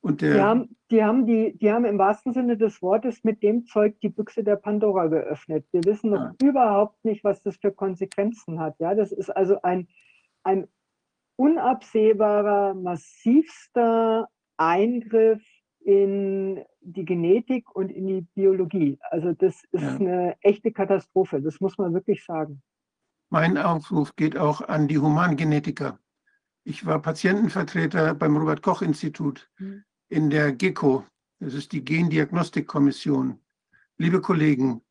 Und 0.01 0.21
der, 0.21 0.33
die, 0.33 0.41
haben, 0.41 0.75
die, 0.91 1.03
haben 1.03 1.25
die, 1.25 1.57
die 1.57 1.71
haben 1.71 1.85
im 1.85 1.97
wahrsten 1.97 2.33
Sinne 2.33 2.57
des 2.57 2.81
Wortes 2.81 3.23
mit 3.23 3.41
dem 3.41 3.65
Zeug 3.65 3.99
die 4.01 4.09
Büchse 4.09 4.43
der 4.43 4.57
Pandora 4.57 5.07
geöffnet. 5.07 5.65
Wir 5.71 5.83
wissen 5.85 6.09
noch 6.09 6.19
ja. 6.19 6.33
überhaupt 6.41 7.03
nicht, 7.05 7.23
was 7.23 7.41
das 7.41 7.55
für 7.55 7.71
Konsequenzen 7.71 8.59
hat. 8.59 8.75
Ja, 8.79 8.95
das 8.95 9.13
ist 9.13 9.29
also 9.29 9.61
ein, 9.61 9.87
ein 10.43 10.67
unabsehbarer, 11.37 12.73
massivster 12.73 14.27
Eingriff 14.57 15.41
in 15.79 16.63
die 16.81 17.05
Genetik 17.05 17.73
und 17.73 17.89
in 17.89 18.07
die 18.07 18.21
Biologie. 18.35 18.97
Also 19.09 19.31
das 19.33 19.63
ist 19.71 19.83
ja. 19.83 19.95
eine 19.95 20.35
echte 20.41 20.71
Katastrophe, 20.71 21.41
das 21.41 21.59
muss 21.59 21.77
man 21.77 21.93
wirklich 21.93 22.25
sagen. 22.25 22.61
Mein 23.29 23.57
Aufruf 23.57 24.15
geht 24.15 24.37
auch 24.37 24.61
an 24.61 24.87
die 24.87 24.99
Humangenetiker. 24.99 25.99
Ich 26.63 26.85
war 26.85 27.01
Patientenvertreter 27.01 28.13
beim 28.13 28.37
Robert 28.37 28.61
Koch 28.61 28.81
Institut. 28.81 29.49
Mhm 29.57 29.83
in 30.13 30.29
der 30.29 30.51
GECO, 30.51 31.05
das 31.39 31.55
ist 31.55 31.71
die 31.71 31.83
Gendiagnostikkommission. 31.83 33.39
Liebe 33.97 34.21
Kollegen, 34.21 34.83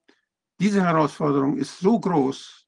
diese 0.59 0.83
Herausforderung 0.83 1.57
ist 1.57 1.79
so 1.79 2.01
groß, 2.01 2.67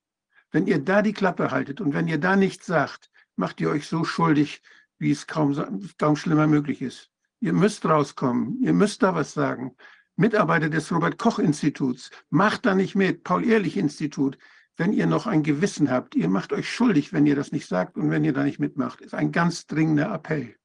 wenn 0.52 0.68
ihr 0.68 0.78
da 0.78 1.02
die 1.02 1.12
Klappe 1.12 1.50
haltet 1.50 1.80
und 1.80 1.94
wenn 1.94 2.06
ihr 2.06 2.18
da 2.18 2.36
nichts 2.36 2.66
sagt, 2.66 3.10
macht 3.34 3.60
ihr 3.60 3.70
euch 3.70 3.88
so 3.88 4.04
schuldig, 4.04 4.62
wie 4.98 5.10
es 5.10 5.26
kaum, 5.26 5.52
kaum 5.98 6.14
schlimmer 6.14 6.46
möglich 6.46 6.80
ist. 6.80 7.10
Ihr 7.40 7.52
müsst 7.52 7.84
rauskommen, 7.84 8.62
ihr 8.62 8.72
müsst 8.72 9.02
da 9.02 9.16
was 9.16 9.34
sagen. 9.34 9.74
Mitarbeiter 10.14 10.68
des 10.68 10.92
Robert 10.92 11.18
Koch 11.18 11.40
Instituts, 11.40 12.12
macht 12.30 12.66
da 12.66 12.76
nicht 12.76 12.94
mit, 12.94 13.24
Paul-Ehrlich-Institut, 13.24 14.38
wenn 14.76 14.92
ihr 14.92 15.06
noch 15.06 15.26
ein 15.26 15.42
Gewissen 15.42 15.90
habt. 15.90 16.14
Ihr 16.14 16.28
macht 16.28 16.52
euch 16.52 16.68
schuldig, 16.70 17.12
wenn 17.12 17.26
ihr 17.26 17.36
das 17.36 17.52
nicht 17.52 17.66
sagt 17.66 17.96
und 17.96 18.10
wenn 18.10 18.24
ihr 18.24 18.32
da 18.32 18.44
nicht 18.44 18.58
mitmacht. 18.58 19.00
Ist 19.00 19.14
ein 19.14 19.32
ganz 19.32 19.66
dringender 19.66 20.12
Appell. 20.12 20.56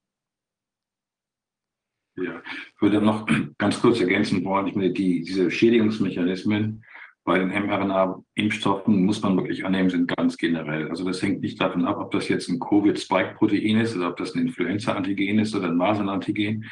Ja, 2.16 2.42
ich 2.76 2.82
würde 2.82 3.02
noch 3.02 3.28
ganz 3.58 3.80
kurz 3.80 4.00
ergänzen 4.02 4.44
wollen, 4.44 4.68
ich 4.68 4.76
meine, 4.76 4.92
die, 4.92 5.22
diese 5.22 5.50
Schädigungsmechanismen 5.52 6.84
bei 7.24 7.38
den 7.38 7.50
mRNA-Impfstoffen 7.50 9.06
muss 9.06 9.22
man 9.22 9.38
wirklich 9.38 9.64
annehmen, 9.64 9.90
sind 9.90 10.08
ganz 10.08 10.38
generell. 10.38 10.90
Also 10.90 11.06
das 11.06 11.22
hängt 11.22 11.42
nicht 11.42 11.62
davon 11.62 11.86
ab, 11.86 12.00
ob 12.00 12.12
das 12.12 12.28
jetzt 12.28 12.50
ein 12.50 12.60
Covid-Spike-Protein 12.60 13.78
ist 13.78 13.96
oder 13.96 14.10
ob 14.10 14.18
das 14.18 14.34
ein 14.34 14.42
Influenza-Antigen 14.42 15.38
ist 15.38 15.54
oder 15.54 15.68
ein 15.68 15.78
Masern-Antigen. 15.78 16.66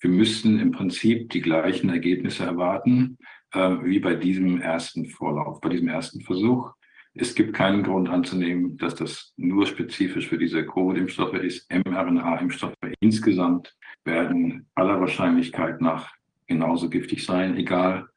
Wir 0.00 0.10
müssten 0.10 0.60
im 0.60 0.70
Prinzip 0.70 1.30
die 1.30 1.40
gleichen 1.40 1.90
Ergebnisse 1.90 2.44
erwarten 2.44 3.18
äh, 3.52 3.76
wie 3.82 3.98
bei 3.98 4.14
diesem 4.14 4.60
ersten 4.60 5.06
Vorlauf, 5.06 5.60
bei 5.60 5.70
diesem 5.70 5.88
ersten 5.88 6.20
Versuch. 6.20 6.72
Es 7.16 7.34
gibt 7.34 7.54
keinen 7.54 7.84
Grund 7.84 8.08
anzunehmen, 8.08 8.76
dass 8.76 8.96
das 8.96 9.32
nur 9.36 9.66
spezifisch 9.66 10.28
für 10.28 10.38
diese 10.38 10.66
Covid-Impfstoffe 10.66 11.34
ist. 11.34 11.70
mRNA-Impfstoffe 11.72 12.74
insgesamt 12.98 13.76
werden 14.04 14.66
aller 14.74 15.00
Wahrscheinlichkeit 15.00 15.80
nach 15.80 16.12
genauso 16.46 16.90
giftig 16.90 17.24
sein, 17.24 17.56
egal 17.56 18.08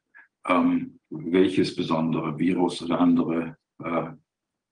ähm, 0.48 0.98
welches 1.10 1.76
besondere 1.76 2.38
Virus 2.38 2.82
oder 2.82 2.98
andere, 3.00 3.56
äh, 3.82 4.10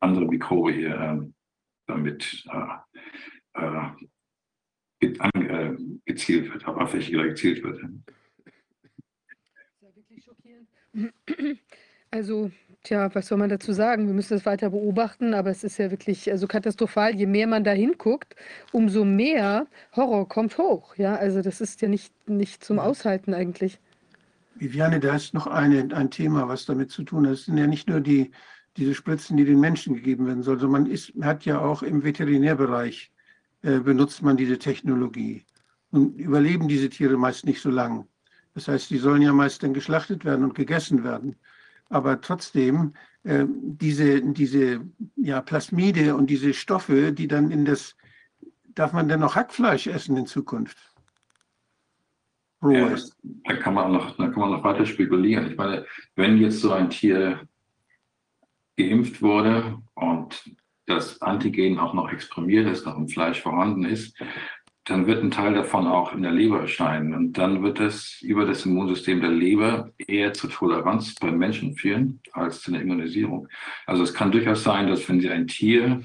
andere 0.00 0.26
Mikrobe 0.26 0.72
ihr 0.72 0.94
äh, 0.94 1.20
damit 1.86 2.44
äh, 3.54 3.90
äh, 5.00 5.76
gezielt 6.04 6.52
wird, 6.52 6.66
auf 6.66 6.92
welche 6.92 7.12
gezielt 7.12 7.62
wird. 7.62 7.80
Also 12.10 12.50
Tja, 12.86 13.12
was 13.16 13.26
soll 13.26 13.38
man 13.38 13.48
dazu 13.48 13.72
sagen? 13.72 14.06
Wir 14.06 14.14
müssen 14.14 14.34
das 14.34 14.46
weiter 14.46 14.70
beobachten, 14.70 15.34
aber 15.34 15.50
es 15.50 15.64
ist 15.64 15.76
ja 15.76 15.90
wirklich 15.90 16.30
also 16.30 16.46
katastrophal. 16.46 17.16
Je 17.16 17.26
mehr 17.26 17.48
man 17.48 17.64
da 17.64 17.72
hinguckt, 17.72 18.36
umso 18.70 19.04
mehr 19.04 19.66
Horror 19.96 20.28
kommt 20.28 20.56
hoch. 20.56 20.94
Ja, 20.94 21.16
also 21.16 21.42
das 21.42 21.60
ist 21.60 21.82
ja 21.82 21.88
nicht, 21.88 22.12
nicht 22.28 22.62
zum 22.62 22.78
Aushalten 22.78 23.34
eigentlich. 23.34 23.80
Viviane, 24.54 25.00
da 25.00 25.16
ist 25.16 25.34
noch 25.34 25.48
eine, 25.48 25.92
ein 25.96 26.12
Thema, 26.12 26.46
was 26.46 26.64
damit 26.64 26.92
zu 26.92 27.02
tun 27.02 27.26
hat. 27.26 27.32
Es 27.32 27.46
sind 27.46 27.58
ja 27.58 27.66
nicht 27.66 27.88
nur 27.88 28.00
die, 28.00 28.30
diese 28.76 28.94
Spritzen, 28.94 29.36
die 29.36 29.44
den 29.44 29.58
Menschen 29.58 29.96
gegeben 29.96 30.28
werden 30.28 30.44
sollen, 30.44 30.60
sondern 30.60 30.82
man 30.84 30.90
ist, 30.92 31.12
hat 31.22 31.44
ja 31.44 31.58
auch 31.58 31.82
im 31.82 32.04
Veterinärbereich 32.04 33.10
äh, 33.62 33.80
benutzt 33.80 34.22
man 34.22 34.36
diese 34.36 34.60
Technologie. 34.60 35.44
Und 35.90 36.20
überleben 36.20 36.68
diese 36.68 36.88
Tiere 36.88 37.16
meist 37.16 37.46
nicht 37.46 37.60
so 37.60 37.70
lang. 37.70 38.06
Das 38.54 38.68
heißt, 38.68 38.90
die 38.90 38.98
sollen 38.98 39.22
ja 39.22 39.32
meist 39.32 39.64
dann 39.64 39.74
geschlachtet 39.74 40.24
werden 40.24 40.44
und 40.44 40.54
gegessen 40.54 41.02
werden. 41.02 41.34
Aber 41.88 42.20
trotzdem, 42.20 42.94
äh, 43.22 43.44
diese, 43.48 44.22
diese 44.22 44.80
ja, 45.16 45.40
Plasmide 45.40 46.16
und 46.16 46.28
diese 46.28 46.54
Stoffe, 46.54 47.12
die 47.12 47.28
dann 47.28 47.50
in 47.50 47.64
das, 47.64 47.96
darf 48.74 48.92
man 48.92 49.08
denn 49.08 49.20
noch 49.20 49.36
Hackfleisch 49.36 49.86
essen 49.86 50.16
in 50.16 50.26
Zukunft? 50.26 50.78
Ja, 52.62 52.96
da, 53.22 53.56
kann 53.56 53.74
man 53.74 53.92
noch, 53.92 54.16
da 54.16 54.28
kann 54.28 54.40
man 54.40 54.50
noch 54.50 54.64
weiter 54.64 54.86
spekulieren. 54.86 55.50
Ich 55.50 55.56
meine, 55.56 55.86
wenn 56.16 56.38
jetzt 56.38 56.60
so 56.60 56.72
ein 56.72 56.90
Tier 56.90 57.46
geimpft 58.76 59.22
wurde 59.22 59.78
und 59.94 60.56
das 60.86 61.20
Antigen 61.20 61.78
auch 61.78 61.94
noch 61.94 62.10
exprimiert 62.10 62.68
ist, 62.68 62.86
noch 62.86 62.96
im 62.96 63.08
Fleisch 63.08 63.42
vorhanden 63.42 63.84
ist, 63.84 64.16
dann 64.86 65.08
wird 65.08 65.22
ein 65.22 65.32
Teil 65.32 65.52
davon 65.52 65.88
auch 65.88 66.14
in 66.14 66.22
der 66.22 66.30
Leber 66.30 66.60
erscheinen. 66.60 67.12
Und 67.12 67.32
dann 67.38 67.62
wird 67.64 67.80
es 67.80 68.22
über 68.22 68.46
das 68.46 68.64
Immunsystem 68.64 69.20
der 69.20 69.30
Leber 69.30 69.92
eher 69.98 70.32
zur 70.32 70.48
Toleranz 70.48 71.16
beim 71.16 71.38
Menschen 71.38 71.74
führen 71.74 72.20
als 72.32 72.62
zu 72.62 72.70
einer 72.70 72.82
Immunisierung. 72.82 73.48
Also 73.84 74.04
es 74.04 74.14
kann 74.14 74.30
durchaus 74.30 74.62
sein, 74.62 74.86
dass 74.86 75.08
wenn 75.08 75.20
Sie 75.20 75.28
ein 75.28 75.48
Tier 75.48 76.02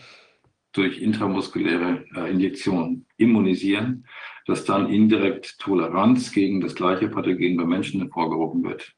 durch 0.73 0.99
intramuskuläre 0.99 2.05
äh, 2.15 2.31
Injektion 2.31 3.05
immunisieren, 3.17 4.07
dass 4.47 4.65
dann 4.65 4.89
indirekt 4.89 5.59
Toleranz 5.59 6.31
gegen 6.31 6.59
das 6.59 6.73
gleiche 6.73 7.07
Pathogen 7.07 7.57
bei 7.57 7.65
Menschen 7.65 8.01
hervorgehoben 8.01 8.63
wird. 8.63 8.95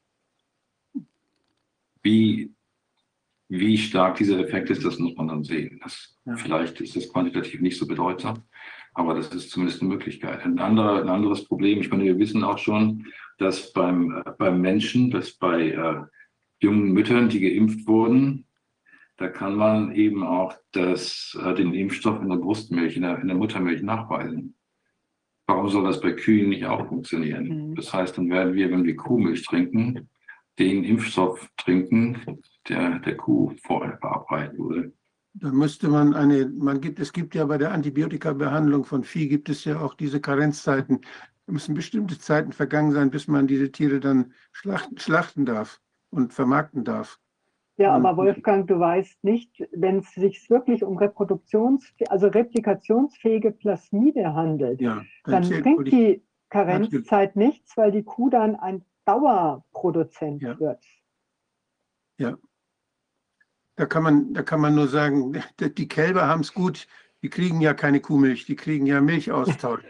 Wie, 2.02 2.54
wie 3.48 3.76
stark 3.76 4.16
dieser 4.16 4.38
Effekt 4.38 4.70
ist, 4.70 4.82
das 4.82 4.98
muss 4.98 5.14
man 5.14 5.28
dann 5.28 5.44
sehen. 5.44 5.78
Das, 5.82 6.16
ja. 6.24 6.36
Vielleicht 6.36 6.80
ist 6.80 6.96
das 6.96 7.12
quantitativ 7.12 7.60
nicht 7.60 7.76
so 7.76 7.86
bedeutsam. 7.86 8.44
Aber 8.94 9.14
das 9.14 9.34
ist 9.34 9.50
zumindest 9.50 9.82
eine 9.82 9.90
Möglichkeit. 9.90 10.44
Ein, 10.44 10.58
anderer, 10.58 11.02
ein 11.02 11.08
anderes 11.08 11.44
Problem, 11.44 11.80
ich 11.80 11.90
meine, 11.90 12.04
wir 12.04 12.18
wissen 12.18 12.44
auch 12.44 12.58
schon, 12.58 13.06
dass 13.38 13.72
beim, 13.72 14.22
äh, 14.24 14.30
beim 14.38 14.60
Menschen, 14.60 15.10
dass 15.10 15.32
bei 15.32 15.70
äh, 15.70 16.02
jungen 16.60 16.92
Müttern, 16.92 17.28
die 17.28 17.40
geimpft 17.40 17.86
wurden, 17.86 18.46
da 19.16 19.28
kann 19.28 19.56
man 19.56 19.94
eben 19.94 20.24
auch 20.24 20.54
das, 20.72 21.38
äh, 21.40 21.54
den 21.54 21.74
Impfstoff 21.74 22.22
in 22.22 22.28
der 22.28 22.36
Brustmilch, 22.36 22.96
in 22.96 23.02
der, 23.02 23.18
in 23.18 23.28
der 23.28 23.36
Muttermilch 23.36 23.82
nachweisen. 23.82 24.54
Warum 25.46 25.68
soll 25.68 25.84
das 25.84 26.00
bei 26.00 26.12
Kühen 26.12 26.48
nicht 26.48 26.64
auch 26.64 26.88
funktionieren? 26.88 27.70
Mhm. 27.70 27.74
Das 27.74 27.92
heißt, 27.92 28.16
dann 28.16 28.30
werden 28.30 28.54
wir, 28.54 28.70
wenn 28.70 28.84
wir 28.84 28.96
Kuhmilch 28.96 29.44
trinken, 29.44 30.08
den 30.58 30.84
Impfstoff 30.84 31.48
trinken, 31.56 32.40
der 32.68 33.00
der 33.00 33.16
Kuh 33.16 33.52
vorher 33.62 33.98
verabreicht 33.98 34.56
wurde. 34.56 34.92
Da 35.34 35.50
müsste 35.50 35.88
man 35.88 36.14
eine, 36.14 36.46
man 36.46 36.80
gibt, 36.80 37.00
es 37.00 37.12
gibt 37.12 37.34
ja 37.34 37.44
bei 37.44 37.58
der 37.58 37.72
Antibiotikabehandlung 37.72 38.84
von 38.84 39.02
Vieh 39.02 39.28
gibt 39.28 39.48
es 39.48 39.64
ja 39.64 39.80
auch 39.80 39.94
diese 39.94 40.20
Karenzzeiten. 40.20 41.00
Da 41.46 41.52
müssen 41.52 41.74
bestimmte 41.74 42.18
Zeiten 42.18 42.52
vergangen 42.52 42.92
sein, 42.92 43.10
bis 43.10 43.26
man 43.26 43.48
diese 43.48 43.70
Tiere 43.72 43.98
dann 43.98 44.32
schlachten, 44.52 44.96
schlachten 44.96 45.44
darf 45.44 45.80
und 46.10 46.32
vermarkten 46.32 46.84
darf. 46.84 47.18
Ja, 47.76 47.92
aber 47.92 48.16
Wolfgang, 48.16 48.68
du 48.68 48.78
weißt 48.78 49.24
nicht, 49.24 49.60
wenn 49.72 49.98
es 49.98 50.12
sich 50.12 50.48
wirklich 50.48 50.84
um 50.84 50.96
Reproduktions-, 50.96 51.92
also 52.08 52.28
replikationsfähige 52.28 53.50
Plasmide 53.50 54.32
handelt, 54.32 54.80
ja, 54.80 55.02
dann, 55.24 55.42
dann 55.42 55.62
bringt 55.62 55.90
die 55.90 56.22
Karenzzeit 56.50 57.34
nichts, 57.34 57.76
weil 57.76 57.90
die 57.90 58.04
Kuh 58.04 58.30
dann 58.30 58.54
ein 58.54 58.84
Dauerproduzent 59.04 60.42
ja. 60.42 60.60
wird. 60.60 60.84
Ja, 62.18 62.38
da 63.76 63.86
kann 63.86 64.02
man, 64.02 64.34
da 64.34 64.42
kann 64.42 64.60
man 64.60 64.74
nur 64.74 64.88
sagen, 64.88 65.42
die 65.60 65.88
Kälber 65.88 66.26
haben 66.28 66.40
es 66.40 66.54
gut, 66.54 66.86
die 67.22 67.30
kriegen 67.30 67.60
ja 67.60 67.74
keine 67.74 68.00
Kuhmilch, 68.00 68.44
die 68.46 68.56
kriegen 68.56 68.86
ja 68.86 69.00
Milchaustausch. 69.00 69.84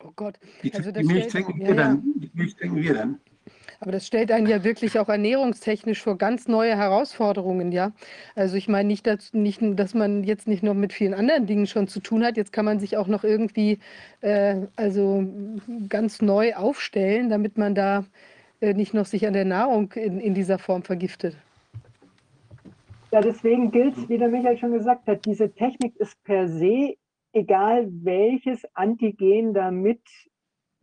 Oh 0.00 0.12
Gott. 0.14 0.38
Die, 0.62 0.72
also 0.72 0.92
die 0.92 1.02
Milch, 1.02 1.28
trinken 1.28 1.58
wir 1.58 1.68
ja, 1.68 1.74
dann, 1.74 2.02
die 2.16 2.30
Milch 2.34 2.54
trinken 2.54 2.76
wir 2.76 2.94
dann. 2.94 3.20
Aber 3.80 3.92
das 3.92 4.06
stellt 4.06 4.30
einen 4.30 4.46
ja 4.46 4.64
wirklich 4.64 4.98
auch 4.98 5.08
ernährungstechnisch 5.08 6.02
vor 6.02 6.16
ganz 6.16 6.48
neue 6.48 6.76
Herausforderungen, 6.76 7.72
ja. 7.72 7.92
Also 8.34 8.56
ich 8.56 8.68
meine 8.68 8.86
nicht, 8.86 9.06
dass, 9.06 9.32
nicht, 9.32 9.60
dass 9.62 9.94
man 9.94 10.24
jetzt 10.24 10.48
nicht 10.48 10.62
noch 10.62 10.74
mit 10.74 10.92
vielen 10.92 11.14
anderen 11.14 11.46
Dingen 11.46 11.66
schon 11.66 11.88
zu 11.88 12.00
tun 12.00 12.24
hat. 12.24 12.36
Jetzt 12.36 12.52
kann 12.52 12.64
man 12.64 12.78
sich 12.78 12.96
auch 12.96 13.06
noch 13.06 13.24
irgendwie 13.24 13.78
äh, 14.20 14.66
also 14.76 15.26
ganz 15.88 16.22
neu 16.22 16.54
aufstellen, 16.54 17.28
damit 17.28 17.58
man 17.58 17.74
da 17.74 18.04
nicht 18.60 18.94
noch 18.94 19.06
sich 19.06 19.26
an 19.26 19.32
der 19.32 19.44
Nahrung 19.44 19.92
in, 19.92 20.20
in 20.20 20.34
dieser 20.34 20.58
Form 20.58 20.82
vergiftet. 20.82 21.36
Ja, 23.12 23.20
deswegen 23.20 23.70
gilt 23.70 23.96
es, 23.96 24.08
wie 24.08 24.18
der 24.18 24.28
Michael 24.28 24.58
schon 24.58 24.72
gesagt 24.72 25.06
hat, 25.06 25.24
diese 25.24 25.52
Technik 25.52 25.96
ist 25.96 26.22
per 26.24 26.48
se, 26.48 26.96
egal 27.32 27.86
welches 28.02 28.62
Antigen 28.74 29.54
damit 29.54 30.02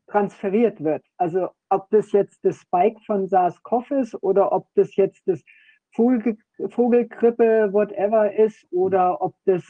transferiert 0.07 0.83
wird. 0.83 1.03
Also 1.17 1.49
ob 1.69 1.89
das 1.89 2.11
jetzt 2.11 2.43
das 2.43 2.57
Spike 2.57 2.99
von 3.06 3.27
SARS-CoV 3.27 3.91
ist 3.91 4.23
oder 4.23 4.51
ob 4.51 4.67
das 4.75 4.95
jetzt 4.95 5.22
das 5.27 5.43
Vogel, 5.91 6.38
Vogelgrippe, 6.69 7.72
whatever 7.72 8.33
ist 8.33 8.65
oder 8.72 9.22
ob 9.22 9.35
das 9.45 9.63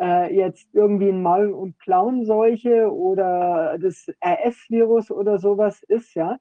äh, 0.00 0.34
jetzt 0.34 0.68
irgendwie 0.72 1.08
ein 1.10 1.22
Maul- 1.22 1.52
und 1.52 1.78
Klauenseuche 1.78 2.92
oder 2.92 3.78
das 3.78 4.06
RS-Virus 4.24 5.10
oder 5.10 5.38
sowas 5.38 5.82
ist, 5.84 6.14
ja 6.14 6.38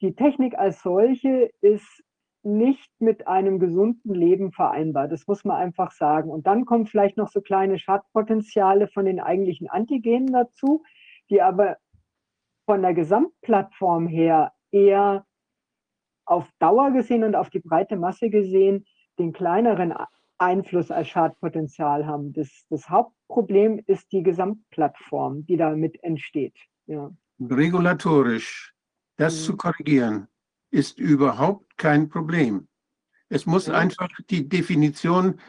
die 0.00 0.14
Technik 0.14 0.58
als 0.58 0.82
solche 0.82 1.50
ist 1.60 2.02
nicht 2.42 2.90
mit 3.00 3.26
einem 3.26 3.58
gesunden 3.58 4.14
Leben 4.14 4.52
vereinbar. 4.52 5.08
Das 5.08 5.26
muss 5.26 5.44
man 5.44 5.56
einfach 5.56 5.92
sagen. 5.92 6.30
Und 6.30 6.46
dann 6.46 6.64
kommen 6.64 6.86
vielleicht 6.86 7.16
noch 7.16 7.28
so 7.28 7.42
kleine 7.42 7.78
Schadpotenziale 7.78 8.88
von 8.88 9.04
den 9.04 9.20
eigentlichen 9.20 9.68
Antigenen 9.68 10.32
dazu, 10.32 10.82
die 11.28 11.42
aber 11.42 11.76
von 12.64 12.82
der 12.82 12.94
Gesamtplattform 12.94 14.06
her 14.06 14.52
eher 14.70 15.26
auf 16.24 16.48
Dauer 16.60 16.92
gesehen 16.92 17.24
und 17.24 17.34
auf 17.34 17.50
die 17.50 17.60
breite 17.60 17.96
Masse 17.96 18.30
gesehen 18.30 18.86
den 19.18 19.32
kleineren 19.32 19.92
Einfluss 20.38 20.90
als 20.90 21.08
Schadpotenzial 21.08 22.06
haben. 22.06 22.32
Das, 22.32 22.64
das 22.70 22.88
Hauptproblem 22.88 23.82
ist 23.86 24.10
die 24.12 24.22
Gesamtplattform, 24.22 25.44
die 25.44 25.58
damit 25.58 26.02
entsteht. 26.02 26.56
Ja. 26.86 27.10
Regulatorisch 27.38 28.72
das 29.20 29.44
zu 29.44 29.54
korrigieren 29.56 30.28
ist 30.70 30.98
überhaupt 30.98 31.76
kein 31.76 32.08
Problem. 32.08 32.68
Es 33.28 33.44
muss 33.44 33.68
einfach 33.68 34.08
die 34.30 34.48
Definition 34.48 35.40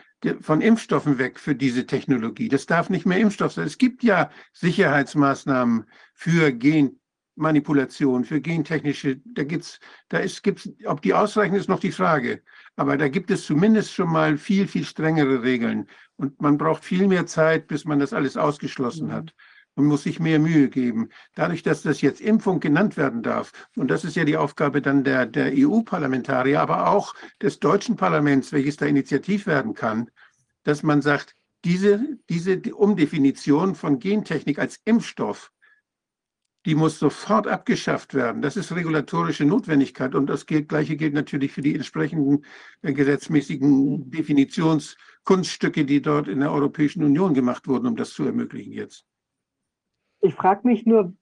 von 0.42 0.62
Impfstoffen 0.62 1.18
weg 1.18 1.40
für 1.40 1.56
diese 1.56 1.86
Technologie. 1.86 2.50
Das 2.50 2.66
darf 2.66 2.90
nicht 2.90 3.06
mehr 3.06 3.18
Impfstoff 3.18 3.54
sein. 3.54 3.66
Es 3.66 3.78
gibt 3.78 4.04
ja 4.04 4.30
Sicherheitsmaßnahmen 4.54 5.86
für 6.14 6.52
Genmanipulation, 6.52 8.26
für 8.26 8.42
gentechnische, 8.42 9.22
da 9.24 9.46
gibt's, 9.46 9.80
da 10.10 10.20
ist, 10.20 10.44
gibt's, 10.44 10.70
ob 10.86 11.02
die 11.02 11.14
ausreichen, 11.14 11.56
ist 11.56 11.70
noch 11.70 11.80
die 11.80 11.94
Frage. 11.94 12.44
Aber 12.76 12.98
da 12.98 13.08
gibt 13.08 13.32
es 13.32 13.46
zumindest 13.46 13.94
schon 13.94 14.12
mal 14.12 14.38
viel, 14.38 14.68
viel 14.68 14.84
strengere 14.84 15.44
Regeln. 15.44 15.88
Und 16.18 16.42
man 16.42 16.58
braucht 16.58 16.84
viel 16.84 17.08
mehr 17.08 17.26
Zeit, 17.26 17.68
bis 17.68 17.86
man 17.86 18.00
das 18.00 18.12
alles 18.12 18.36
ausgeschlossen 18.36 19.08
mhm. 19.08 19.14
hat 19.14 19.34
und 19.76 19.86
muss 19.86 20.04
sich 20.04 20.20
mehr 20.20 20.40
Mühe 20.40 20.70
geben. 20.70 21.10
Dadurch, 21.36 21.64
dass 21.64 21.82
das 21.82 22.02
jetzt 22.02 22.22
Impfung 22.22 22.60
genannt 22.60 22.98
werden 22.98 23.24
darf, 23.24 23.52
und 23.76 23.90
das 23.90 24.04
ist 24.04 24.16
ja 24.16 24.26
die 24.26 24.38
Aufgabe 24.38 24.82
dann 24.82 25.04
der, 25.04 25.26
der 25.26 25.52
EU-Parlamentarier, 25.56 26.62
aber 26.62 26.90
auch 26.90 27.14
des 27.42 27.60
deutschen 27.60 27.96
Parlaments, 27.96 28.52
welches 28.52 28.78
da 28.78 28.86
initiativ 28.86 29.48
werden 29.48 29.74
kann, 29.74 30.10
dass 30.64 30.84
man 30.84 31.02
sagt, 31.02 31.36
diese, 31.64 32.18
diese 32.30 32.60
Umdefinition 32.76 33.76
von 33.76 34.00
Gentechnik 34.00 34.60
als 34.60 34.80
Impfstoff, 34.84 35.52
die 36.66 36.76
muss 36.76 37.00
sofort 37.00 37.48
abgeschafft 37.48 38.14
werden. 38.14 38.42
Das 38.42 38.56
ist 38.56 38.72
regulatorische 38.72 39.46
Notwendigkeit 39.46 40.14
und 40.14 40.28
das 40.28 40.46
gleiche 40.46 40.96
gilt 40.96 41.14
natürlich 41.14 41.52
für 41.52 41.62
die 41.62 41.74
entsprechenden 41.74 42.46
äh, 42.84 42.94
gesetzmäßigen 42.94 44.12
Definitionskunststücke, 44.12 45.86
die 45.86 46.02
dort 46.02 46.28
in 46.28 46.40
der 46.40 46.52
Europäischen 46.52 47.04
Union 47.04 47.34
gemacht 47.34 47.68
wurden, 47.68 47.88
um 47.88 47.96
das 47.96 48.12
zu 48.12 48.26
ermöglichen 48.26 48.74
jetzt. 48.74 49.06
Ich 50.22 50.36
frage 50.36 50.68
mich 50.68 50.86
nur, 50.86 51.14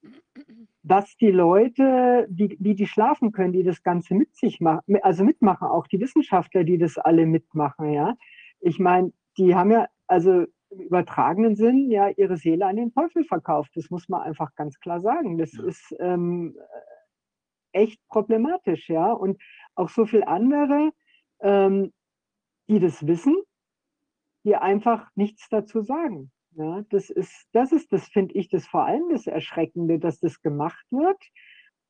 was 0.83 1.15
die 1.17 1.31
Leute, 1.31 2.27
die, 2.29 2.57
die, 2.57 2.75
die 2.75 2.87
schlafen 2.87 3.31
können, 3.31 3.53
die 3.53 3.63
das 3.63 3.83
Ganze 3.83 4.15
mit 4.15 4.35
sich 4.35 4.59
machen, 4.59 4.97
also 5.01 5.23
mitmachen, 5.23 5.67
auch 5.67 5.87
die 5.87 5.99
Wissenschaftler, 5.99 6.63
die 6.63 6.77
das 6.77 6.97
alle 6.97 7.25
mitmachen, 7.25 7.91
ja. 7.91 8.15
Ich 8.59 8.79
meine, 8.79 9.13
die 9.37 9.55
haben 9.55 9.71
ja, 9.71 9.87
also 10.07 10.45
im 10.69 10.79
übertragenen 10.81 11.55
Sinn, 11.55 11.89
ja, 11.89 12.09
ihre 12.09 12.37
Seele 12.37 12.65
an 12.65 12.75
den 12.75 12.93
Teufel 12.93 13.23
verkauft. 13.23 13.71
Das 13.75 13.89
muss 13.89 14.07
man 14.07 14.21
einfach 14.21 14.53
ganz 14.55 14.79
klar 14.79 15.01
sagen. 15.01 15.37
Das 15.37 15.53
ja. 15.53 15.63
ist 15.63 15.95
ähm, 15.99 16.55
echt 17.71 17.99
problematisch, 18.07 18.89
ja. 18.89 19.11
Und 19.11 19.41
auch 19.75 19.89
so 19.89 20.05
viele 20.05 20.27
andere, 20.27 20.91
ähm, 21.41 21.91
die 22.67 22.79
das 22.79 23.05
wissen, 23.07 23.35
die 24.43 24.55
einfach 24.55 25.09
nichts 25.15 25.49
dazu 25.49 25.81
sagen. 25.81 26.31
Ja, 26.51 26.83
das 26.89 27.09
ist, 27.09 27.47
das 27.51 27.71
ist 27.71 27.91
das, 27.91 28.07
finde 28.07 28.33
ich, 28.35 28.49
das 28.49 28.65
vor 28.67 28.85
allem 28.85 29.09
das 29.11 29.27
Erschreckende, 29.27 29.99
dass 29.99 30.19
das 30.19 30.41
gemacht 30.41 30.85
wird 30.89 31.21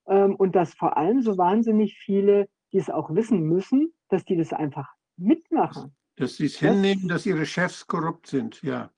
ähm, 0.07 0.35
und 0.35 0.55
dass 0.55 0.73
vor 0.73 0.97
allem 0.97 1.21
so 1.21 1.37
wahnsinnig 1.37 1.97
viele, 1.97 2.49
die 2.71 2.77
es 2.77 2.89
auch 2.89 3.13
wissen 3.15 3.41
müssen, 3.41 3.93
dass 4.09 4.25
die 4.25 4.35
das 4.35 4.53
einfach 4.53 4.93
mitmachen. 5.17 5.95
Dass 6.17 6.35
sie 6.35 6.45
es 6.45 6.59
hinnehmen, 6.59 7.07
dass 7.07 7.25
ihre 7.25 7.45
Chefs 7.45 7.87
korrupt 7.87 8.27
sind, 8.27 8.61
ja. 8.61 8.91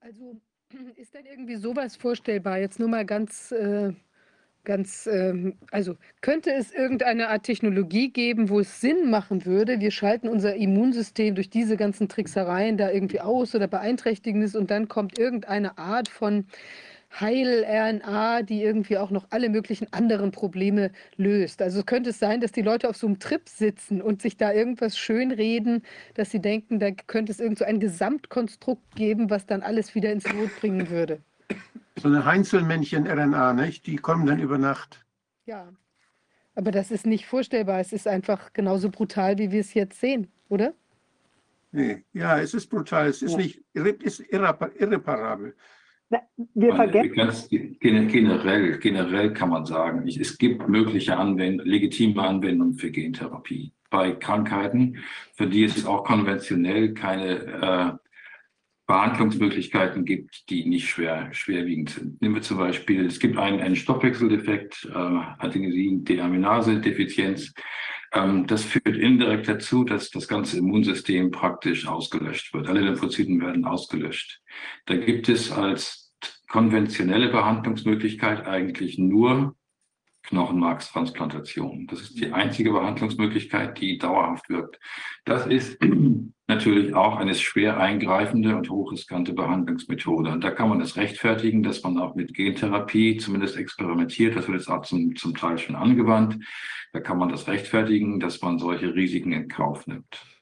Also 0.00 0.40
ist 0.96 1.14
denn 1.14 1.26
irgendwie 1.26 1.56
sowas 1.56 1.96
vorstellbar? 1.96 2.58
Jetzt 2.58 2.78
nur 2.78 2.88
mal 2.88 3.06
ganz, 3.06 3.52
äh, 3.52 3.92
ganz, 4.64 5.06
äh, 5.06 5.52
also 5.70 5.96
könnte 6.20 6.52
es 6.52 6.72
irgendeine 6.72 7.28
Art 7.28 7.44
Technologie 7.44 8.10
geben, 8.10 8.48
wo 8.48 8.60
es 8.60 8.80
Sinn 8.80 9.10
machen 9.10 9.46
würde, 9.46 9.80
wir 9.80 9.90
schalten 9.90 10.28
unser 10.28 10.54
Immunsystem 10.56 11.34
durch 11.34 11.50
diese 11.50 11.76
ganzen 11.76 12.08
Tricksereien 12.08 12.76
da 12.76 12.90
irgendwie 12.90 13.20
aus 13.20 13.54
oder 13.54 13.66
beeinträchtigen 13.66 14.42
es 14.42 14.54
und 14.54 14.70
dann 14.70 14.88
kommt 14.88 15.18
irgendeine 15.18 15.78
Art 15.78 16.08
von 16.08 16.46
Heil-RNA, 17.20 18.42
die 18.42 18.62
irgendwie 18.62 18.98
auch 18.98 19.10
noch 19.10 19.26
alle 19.30 19.48
möglichen 19.48 19.92
anderen 19.92 20.30
Probleme 20.30 20.90
löst. 21.16 21.62
Also 21.62 21.82
könnte 21.82 22.10
es 22.10 22.18
sein, 22.18 22.40
dass 22.40 22.52
die 22.52 22.62
Leute 22.62 22.88
auf 22.88 22.96
so 22.96 23.06
einem 23.06 23.18
Trip 23.18 23.48
sitzen 23.48 24.02
und 24.02 24.22
sich 24.22 24.36
da 24.36 24.52
irgendwas 24.52 24.98
schönreden, 24.98 25.82
dass 26.14 26.30
sie 26.30 26.40
denken, 26.40 26.78
da 26.78 26.90
könnte 26.90 27.32
es 27.32 27.40
irgend 27.40 27.58
so 27.58 27.64
ein 27.64 27.80
Gesamtkonstrukt 27.80 28.94
geben, 28.94 29.30
was 29.30 29.46
dann 29.46 29.62
alles 29.62 29.94
wieder 29.94 30.12
ins 30.12 30.30
Lot 30.30 30.54
bringen 30.60 30.90
würde. 30.90 31.20
So 32.00 32.08
eine 32.08 32.24
Heinzelmännchen-RNA, 32.24 33.52
nicht? 33.54 33.86
Die 33.86 33.96
kommen 33.96 34.26
dann 34.26 34.40
über 34.40 34.58
Nacht. 34.58 35.04
Ja, 35.46 35.72
aber 36.54 36.72
das 36.72 36.90
ist 36.90 37.06
nicht 37.06 37.26
vorstellbar. 37.26 37.80
Es 37.80 37.92
ist 37.92 38.08
einfach 38.08 38.52
genauso 38.52 38.90
brutal, 38.90 39.38
wie 39.38 39.52
wir 39.52 39.60
es 39.60 39.74
jetzt 39.74 40.00
sehen, 40.00 40.28
oder? 40.48 40.74
Nee, 41.70 42.04
ja, 42.12 42.40
es 42.40 42.54
ist 42.54 42.68
brutal. 42.68 43.06
Es 43.06 43.22
ist 43.22 43.32
ja. 43.32 43.38
nicht 43.38 43.62
ist 43.74 44.20
irreparabel. 44.20 45.54
Wir 46.54 46.74
vergessen. 46.74 47.14
Ganz 47.14 47.48
generell, 47.48 48.78
generell 48.78 49.32
kann 49.34 49.50
man 49.50 49.66
sagen, 49.66 50.08
es 50.08 50.38
gibt 50.38 50.68
mögliche 50.68 51.16
Anwendungen, 51.16 51.70
legitime 51.70 52.22
Anwendungen 52.22 52.74
für 52.74 52.90
Gentherapie 52.90 53.72
bei 53.90 54.12
Krankheiten, 54.12 54.98
für 55.34 55.46
die 55.46 55.64
es 55.64 55.84
auch 55.84 56.04
konventionell 56.04 56.94
keine 56.94 57.98
äh, 58.00 58.07
Behandlungsmöglichkeiten 58.88 60.04
gibt, 60.06 60.50
die 60.50 60.64
nicht 60.64 60.88
schwer, 60.88 61.28
schwerwiegend 61.32 61.90
sind. 61.90 62.22
Nehmen 62.22 62.36
wir 62.36 62.42
zum 62.42 62.56
Beispiel, 62.56 63.04
es 63.04 63.20
gibt 63.20 63.36
einen, 63.36 63.60
einen 63.60 63.76
Stoffwechseldefekt, 63.76 64.88
äh, 64.90 64.94
Adenosin-Deaminase-Defizienz. 64.94 67.52
Ähm, 68.14 68.46
das 68.46 68.64
führt 68.64 68.96
indirekt 68.96 69.46
dazu, 69.46 69.84
dass 69.84 70.08
das 70.10 70.26
ganze 70.26 70.56
Immunsystem 70.56 71.30
praktisch 71.30 71.86
ausgelöscht 71.86 72.54
wird. 72.54 72.66
Alle 72.66 72.80
Lymphozyten 72.80 73.42
werden 73.42 73.66
ausgelöscht. 73.66 74.40
Da 74.86 74.96
gibt 74.96 75.28
es 75.28 75.52
als 75.52 76.14
konventionelle 76.48 77.28
Behandlungsmöglichkeit 77.28 78.46
eigentlich 78.46 78.96
nur 78.96 79.54
Knochenmarkstransplantation. 80.28 81.86
Das 81.86 82.00
ist 82.00 82.20
die 82.20 82.32
einzige 82.32 82.72
Behandlungsmöglichkeit, 82.72 83.80
die 83.80 83.98
dauerhaft 83.98 84.48
wirkt. 84.48 84.78
Das 85.24 85.46
ist 85.46 85.78
natürlich 86.46 86.94
auch 86.94 87.16
eine 87.16 87.34
schwer 87.34 87.78
eingreifende 87.78 88.56
und 88.56 88.70
hochriskante 88.70 89.32
Behandlungsmethode. 89.32 90.30
Und 90.30 90.44
da 90.44 90.50
kann 90.50 90.68
man 90.68 90.80
es 90.80 90.96
rechtfertigen, 90.96 91.62
dass 91.62 91.82
man 91.82 91.98
auch 91.98 92.14
mit 92.14 92.34
Gentherapie 92.34 93.16
zumindest 93.16 93.56
experimentiert. 93.56 94.36
Das 94.36 94.48
wird 94.48 94.58
jetzt 94.58 94.70
auch 94.70 94.82
zum, 94.82 95.16
zum 95.16 95.34
Teil 95.34 95.58
schon 95.58 95.76
angewandt. 95.76 96.38
Da 96.92 97.00
kann 97.00 97.18
man 97.18 97.28
das 97.28 97.48
rechtfertigen, 97.48 98.20
dass 98.20 98.40
man 98.40 98.58
solche 98.58 98.94
Risiken 98.94 99.32
in 99.32 99.48
Kauf 99.48 99.86
nimmt. 99.86 100.37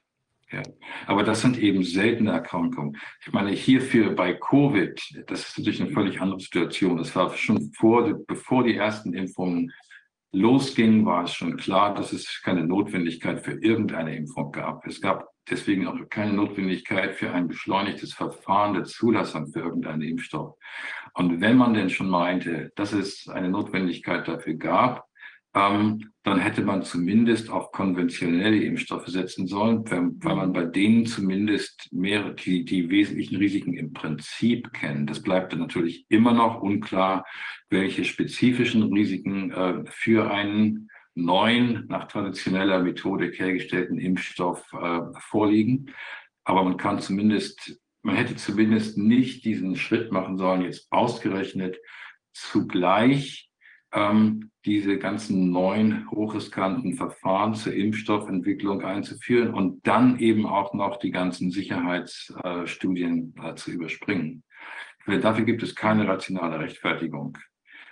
Ja. 0.51 0.63
Aber 1.07 1.23
das 1.23 1.41
sind 1.41 1.57
eben 1.57 1.83
seltene 1.83 2.31
Erkrankungen. 2.31 2.97
Ich 3.25 3.33
meine, 3.33 3.51
hierfür 3.51 4.15
bei 4.15 4.33
Covid, 4.33 5.25
das 5.27 5.49
ist 5.49 5.57
natürlich 5.57 5.81
eine 5.81 5.91
völlig 5.91 6.21
andere 6.21 6.39
Situation. 6.39 6.97
Das 6.97 7.15
war 7.15 7.35
schon 7.35 7.71
vor, 7.73 8.13
bevor 8.25 8.63
die 8.63 8.75
ersten 8.75 9.13
Impfungen 9.13 9.73
losgingen, 10.31 11.05
war 11.05 11.25
es 11.25 11.33
schon 11.33 11.57
klar, 11.57 11.93
dass 11.93 12.13
es 12.13 12.41
keine 12.43 12.65
Notwendigkeit 12.65 13.43
für 13.43 13.53
irgendeine 13.61 14.15
Impfung 14.15 14.51
gab. 14.51 14.85
Es 14.85 15.01
gab 15.01 15.27
deswegen 15.49 15.87
auch 15.87 15.97
keine 16.09 16.33
Notwendigkeit 16.33 17.15
für 17.15 17.31
ein 17.31 17.47
beschleunigtes 17.47 18.13
Verfahren 18.13 18.73
der 18.73 18.83
Zulassung 18.83 19.47
für 19.47 19.59
irgendeinen 19.59 20.01
Impfstoff. 20.01 20.55
Und 21.13 21.41
wenn 21.41 21.57
man 21.57 21.73
denn 21.73 21.89
schon 21.89 22.09
meinte, 22.09 22.71
dass 22.75 22.93
es 22.93 23.27
eine 23.27 23.49
Notwendigkeit 23.49 24.27
dafür 24.27 24.53
gab, 24.55 25.06
ähm, 25.57 26.11
dann 26.23 26.39
hätte 26.39 26.61
man 26.61 26.83
zumindest 26.83 27.49
auf 27.49 27.71
konventionelle 27.71 28.61
Impfstoffe 28.61 29.07
setzen 29.07 29.47
sollen, 29.47 29.83
weil 29.89 30.35
man 30.35 30.53
bei 30.53 30.65
denen 30.65 31.07
zumindest 31.07 31.87
mehr 31.91 32.31
die, 32.33 32.63
die 32.63 32.89
wesentlichen 32.89 33.37
Risiken 33.37 33.73
im 33.73 33.91
Prinzip 33.93 34.71
kennt. 34.73 35.09
Das 35.09 35.21
bleibt 35.21 35.53
dann 35.53 35.59
natürlich 35.61 36.05
immer 36.09 36.33
noch 36.33 36.61
unklar, 36.61 37.25
welche 37.69 38.05
spezifischen 38.05 38.83
Risiken 38.93 39.51
äh, 39.51 39.83
für 39.87 40.29
einen 40.29 40.89
neuen, 41.15 41.87
nach 41.87 42.07
traditioneller 42.07 42.83
Methodik 42.83 43.39
hergestellten 43.39 43.97
Impfstoff 43.97 44.71
äh, 44.73 44.99
vorliegen. 45.19 45.91
Aber 46.43 46.63
man 46.63 46.77
kann 46.77 46.99
zumindest, 46.99 47.79
man 48.03 48.15
hätte 48.15 48.35
zumindest 48.35 48.97
nicht 48.97 49.43
diesen 49.43 49.75
Schritt 49.75 50.11
machen 50.11 50.37
sollen, 50.37 50.61
jetzt 50.61 50.87
ausgerechnet 50.91 51.77
zugleich 52.33 53.46
ähm, 53.93 54.51
diese 54.65 54.97
ganzen 54.97 55.51
neuen 55.51 56.09
hochriskanten 56.11 56.95
Verfahren 56.95 57.55
zur 57.55 57.73
Impfstoffentwicklung 57.73 58.83
einzuführen 58.83 59.53
und 59.53 59.85
dann 59.87 60.19
eben 60.19 60.45
auch 60.45 60.73
noch 60.73 60.97
die 60.97 61.11
ganzen 61.11 61.51
Sicherheitsstudien 61.51 63.33
äh, 63.41 63.55
zu 63.55 63.71
überspringen. 63.71 64.43
Dafür 65.05 65.45
gibt 65.45 65.63
es 65.63 65.73
keine 65.73 66.05
rationale 66.05 66.59
Rechtfertigung. 66.59 67.37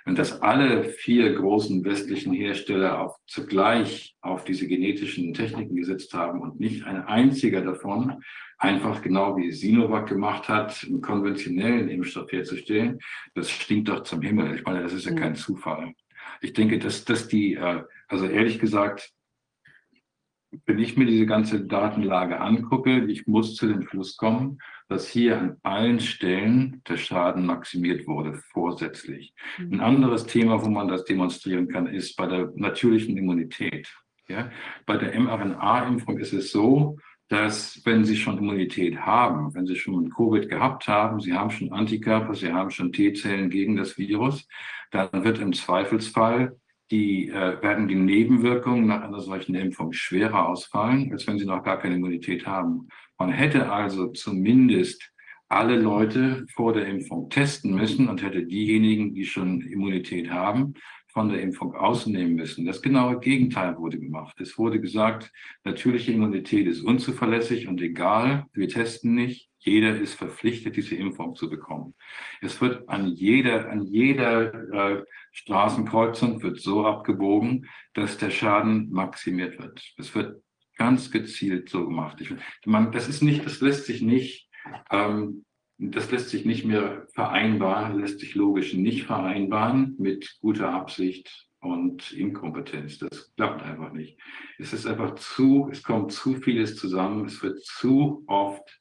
Und 0.05 0.19
dass 0.19 0.41
alle 0.41 0.83
vier 0.83 1.33
großen 1.33 1.83
westlichen 1.83 2.33
Hersteller 2.33 3.01
auch 3.01 3.17
zugleich 3.25 4.15
auf 4.21 4.43
diese 4.43 4.67
genetischen 4.67 5.33
Techniken 5.33 5.75
gesetzt 5.75 6.13
haben 6.13 6.41
und 6.41 6.59
nicht 6.59 6.85
ein 6.85 7.03
einziger 7.03 7.61
davon 7.61 8.21
einfach 8.57 9.01
genau 9.01 9.35
wie 9.35 9.51
Sinovac 9.51 10.07
gemacht 10.07 10.47
hat, 10.47 10.85
einen 10.85 11.01
konventionellen 11.01 11.89
Impfstoff 11.89 12.31
herzustellen, 12.31 12.99
das 13.33 13.49
stinkt 13.49 13.89
doch 13.89 14.03
zum 14.03 14.21
Himmel. 14.21 14.55
Ich 14.55 14.63
meine, 14.63 14.81
das 14.81 14.93
ist 14.93 15.05
ja 15.05 15.13
kein 15.13 15.35
Zufall. 15.35 15.93
Ich 16.41 16.53
denke, 16.53 16.79
dass, 16.79 17.03
dass 17.05 17.27
die, 17.27 17.55
äh, 17.55 17.83
also 18.07 18.27
ehrlich 18.27 18.59
gesagt, 18.59 19.11
wenn 20.65 20.79
ich 20.79 20.97
mir 20.97 21.05
diese 21.05 21.25
ganze 21.25 21.65
Datenlage 21.65 22.39
angucke, 22.39 23.05
ich 23.05 23.27
muss 23.27 23.55
zu 23.55 23.67
dem 23.67 23.87
Schluss 23.87 24.17
kommen, 24.17 24.59
dass 24.87 25.07
hier 25.07 25.39
an 25.39 25.57
allen 25.63 25.99
Stellen 25.99 26.81
der 26.87 26.97
Schaden 26.97 27.45
maximiert 27.45 28.07
wurde, 28.07 28.41
vorsätzlich. 28.51 29.33
Mhm. 29.57 29.73
Ein 29.73 29.79
anderes 29.81 30.25
Thema, 30.25 30.63
wo 30.63 30.69
man 30.69 30.87
das 30.87 31.05
demonstrieren 31.05 31.67
kann, 31.67 31.87
ist 31.87 32.15
bei 32.15 32.27
der 32.27 32.51
natürlichen 32.55 33.17
Immunität. 33.17 33.91
Ja? 34.27 34.51
Bei 34.85 34.97
der 34.97 35.19
mRNA-Impfung 35.19 36.19
ist 36.19 36.33
es 36.33 36.51
so, 36.51 36.97
dass 37.27 37.81
wenn 37.85 38.05
Sie 38.05 38.15
schon 38.15 38.37
Immunität 38.37 38.97
haben, 38.99 39.53
wenn 39.55 39.65
Sie 39.65 39.75
schon 39.75 40.11
Covid 40.11 40.47
gehabt 40.47 40.87
haben, 40.87 41.19
Sie 41.19 41.33
haben 41.33 41.49
schon 41.49 41.73
Antikörper, 41.73 42.35
Sie 42.35 42.53
haben 42.53 42.69
schon 42.69 42.91
T-Zellen 42.91 43.49
gegen 43.49 43.75
das 43.75 43.97
Virus, 43.97 44.47
dann 44.91 45.23
wird 45.23 45.39
im 45.39 45.53
Zweifelsfall 45.53 46.55
die, 46.91 47.29
äh, 47.29 47.61
werden 47.61 47.87
die 47.87 47.95
Nebenwirkungen 47.95 48.85
nach 48.85 49.01
einer 49.01 49.21
solchen 49.21 49.55
Impfung 49.55 49.91
schwerer 49.91 50.49
ausfallen, 50.49 51.11
als 51.11 51.25
wenn 51.27 51.39
Sie 51.39 51.45
noch 51.45 51.63
gar 51.63 51.79
keine 51.79 51.95
Immunität 51.95 52.45
haben. 52.45 52.87
Man 53.17 53.29
hätte 53.29 53.71
also 53.71 54.07
zumindest 54.07 55.11
alle 55.47 55.79
Leute 55.79 56.45
vor 56.53 56.73
der 56.73 56.87
Impfung 56.87 57.29
testen 57.29 57.75
müssen 57.75 58.09
und 58.09 58.23
hätte 58.23 58.45
diejenigen, 58.45 59.13
die 59.13 59.25
schon 59.25 59.61
Immunität 59.61 60.29
haben, 60.29 60.73
von 61.07 61.29
der 61.29 61.41
Impfung 61.41 61.73
ausnehmen 61.75 62.35
müssen. 62.35 62.65
Das 62.65 62.81
genaue 62.81 63.19
Gegenteil 63.19 63.77
wurde 63.77 63.99
gemacht. 63.99 64.39
Es 64.41 64.57
wurde 64.57 64.81
gesagt, 64.81 65.31
natürliche 65.63 66.11
Immunität 66.11 66.67
ist 66.67 66.81
unzuverlässig 66.81 67.67
und 67.67 67.81
egal, 67.81 68.47
wir 68.53 68.67
testen 68.67 69.15
nicht, 69.15 69.49
jeder 69.65 69.99
ist 69.99 70.15
verpflichtet, 70.15 70.75
diese 70.75 70.95
Impfung 70.95 71.35
zu 71.35 71.49
bekommen. 71.49 71.95
Es 72.41 72.61
wird 72.61 72.87
an 72.87 73.07
jeder, 73.07 73.69
an 73.69 73.83
jeder 73.83 74.53
äh, 74.71 75.03
Straßenkreuzung 75.31 76.41
wird 76.41 76.59
so 76.59 76.85
abgebogen, 76.85 77.67
dass 77.93 78.17
der 78.17 78.29
Schaden 78.29 78.91
maximiert 78.91 79.59
wird. 79.59 79.81
Es 79.97 80.13
wird 80.15 80.41
ganz 80.77 81.11
gezielt 81.11 81.69
so 81.69 81.85
gemacht. 81.85 82.21
Ich, 82.21 82.33
man, 82.65 82.91
das 82.91 83.07
ist 83.07 83.21
nicht, 83.21 83.45
das 83.45 83.61
lässt 83.61 83.85
sich 83.85 84.01
nicht 84.01 84.49
ähm, 84.91 85.45
das 85.77 86.09
lässt 86.11 86.29
sich 86.29 86.45
nicht 86.45 86.65
mehr 86.65 87.07
vereinbaren, 87.13 87.99
lässt 87.99 88.19
sich 88.19 88.35
logisch 88.35 88.73
nicht 88.73 89.03
vereinbaren 89.03 89.95
mit 89.97 90.37
guter 90.39 90.71
Absicht 90.71 91.47
und 91.59 92.11
Inkompetenz. 92.13 92.99
Das 92.99 93.33
klappt 93.35 93.63
einfach 93.63 93.91
nicht. 93.91 94.17
Es 94.57 94.71
ist 94.71 94.85
einfach 94.85 95.15
zu, 95.15 95.67
es 95.71 95.83
kommt 95.83 96.13
zu 96.13 96.35
vieles 96.35 96.77
zusammen, 96.77 97.25
es 97.25 97.43
wird 97.43 97.61
zu 97.63 98.23
oft 98.27 98.79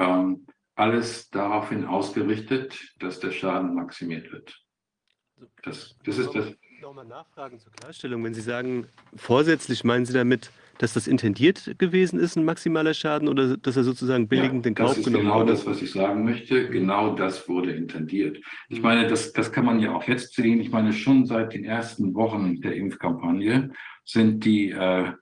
ähm, 0.00 0.46
alles 0.74 1.30
daraufhin 1.30 1.84
ausgerichtet, 1.84 2.94
dass 2.98 3.20
der 3.20 3.30
Schaden 3.30 3.74
maximiert 3.74 4.32
wird. 4.32 4.58
Das, 5.62 5.96
das 6.04 6.18
ist 6.18 6.34
das. 6.34 6.52
Nochmal 6.80 7.04
nachfragen 7.04 7.58
zur 7.58 7.70
Klarstellung. 7.72 8.24
Wenn 8.24 8.34
Sie 8.34 8.40
sagen, 8.40 8.88
vorsätzlich 9.14 9.84
meinen 9.84 10.06
Sie 10.06 10.14
damit 10.14 10.50
dass 10.80 10.94
das 10.94 11.06
intendiert 11.06 11.74
gewesen 11.76 12.18
ist, 12.18 12.36
ein 12.36 12.44
maximaler 12.44 12.94
Schaden, 12.94 13.28
oder 13.28 13.58
dass 13.58 13.76
er 13.76 13.84
sozusagen 13.84 14.28
billigend 14.28 14.64
ja, 14.64 14.70
in 14.70 14.74
Kauf 14.74 14.94
genommen 15.02 15.26
wurde? 15.26 15.52
Das 15.52 15.58
ist 15.58 15.64
genau 15.64 15.74
das, 15.74 15.78
was 15.78 15.82
ich 15.82 15.92
sagen 15.92 16.24
möchte. 16.24 16.70
Genau 16.70 17.14
das 17.14 17.46
wurde 17.50 17.72
intendiert. 17.72 18.38
Ich 18.70 18.78
mhm. 18.78 18.84
meine, 18.84 19.06
das, 19.06 19.34
das 19.34 19.52
kann 19.52 19.66
man 19.66 19.80
ja 19.80 19.92
auch 19.92 20.04
jetzt 20.04 20.34
sehen. 20.34 20.58
Ich 20.58 20.70
meine, 20.70 20.94
schon 20.94 21.26
seit 21.26 21.52
den 21.52 21.64
ersten 21.64 22.14
Wochen 22.14 22.62
der 22.62 22.76
Impfkampagne 22.76 23.72
sind 24.04 24.42
die 24.46 24.70
äh, 24.70 25.12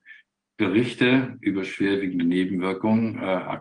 Berichte 0.59 1.39
über 1.41 1.65
schwerwiegende 1.65 2.25
Nebenwirkungen 2.25 3.17
äh, 3.23 3.59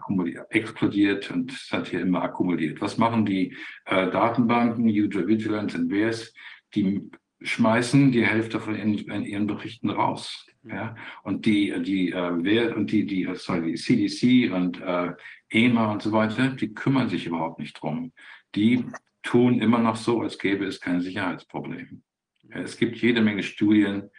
explodiert 0.50 1.30
und 1.30 1.52
seither 1.52 2.02
immer 2.02 2.24
akkumuliert. 2.24 2.82
Was 2.82 2.98
machen 2.98 3.24
die 3.24 3.56
äh, 3.86 4.10
Datenbanken, 4.10 4.86
User 4.88 5.28
Vigilance 5.28 5.78
und 5.78 5.92
WES? 5.92 6.34
Die 6.74 7.10
schmeißen 7.42 8.12
die 8.12 8.26
Hälfte 8.26 8.60
von 8.60 8.76
in, 8.76 8.98
in 8.98 9.24
ihren 9.26 9.46
Berichten 9.46 9.92
raus. 9.92 10.48
Ja? 10.64 10.96
Und 11.22 11.46
die, 11.46 11.72
die, 11.84 12.12
äh, 12.12 12.74
und 12.74 12.92
die, 12.92 13.06
die, 13.06 13.30
sorry, 13.36 13.74
die 13.74 13.76
CDC 13.76 14.52
und 14.52 14.82
äh, 14.82 15.14
EMA 15.50 15.92
und 15.92 16.02
so 16.02 16.12
weiter, 16.12 16.50
die 16.50 16.74
kümmern 16.74 17.10
sich 17.10 17.28
überhaupt 17.28 17.60
nicht 17.60 17.80
drum. 17.80 18.12
Die 18.56 18.86
tun 19.22 19.62
immer 19.62 19.78
noch 19.78 19.98
so, 19.98 20.22
als 20.22 20.40
gäbe 20.40 20.66
es 20.66 20.82
kein 20.82 21.02
Sicherheitsproblem. 21.02 22.02
Ja, 22.50 22.58
es 22.62 22.76
gibt 22.76 22.98
jede 22.98 23.22
Menge 23.22 23.44
Studien, 23.44 24.10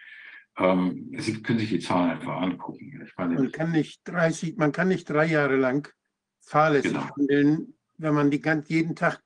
ähm, 0.59 1.15
Sie 1.19 1.43
können 1.43 1.59
sich 1.59 1.71
die 1.71 1.79
Zahlen 1.79 2.11
einfach 2.11 2.41
angucken. 2.41 3.09
Meine, 3.17 3.35
man, 3.35 3.53
kann 3.53 3.71
nicht 3.71 4.01
30, 4.05 4.57
man 4.57 4.73
kann 4.73 4.89
nicht 4.89 5.09
drei 5.09 5.27
Jahre 5.27 5.57
lang 5.57 5.93
fahrlässig 6.41 6.93
genau. 6.93 7.09
handeln, 7.17 7.75
wenn 7.97 8.15
man 8.15 8.31
die, 8.31 8.43
jeden, 8.67 8.97
Tag, 8.97 9.23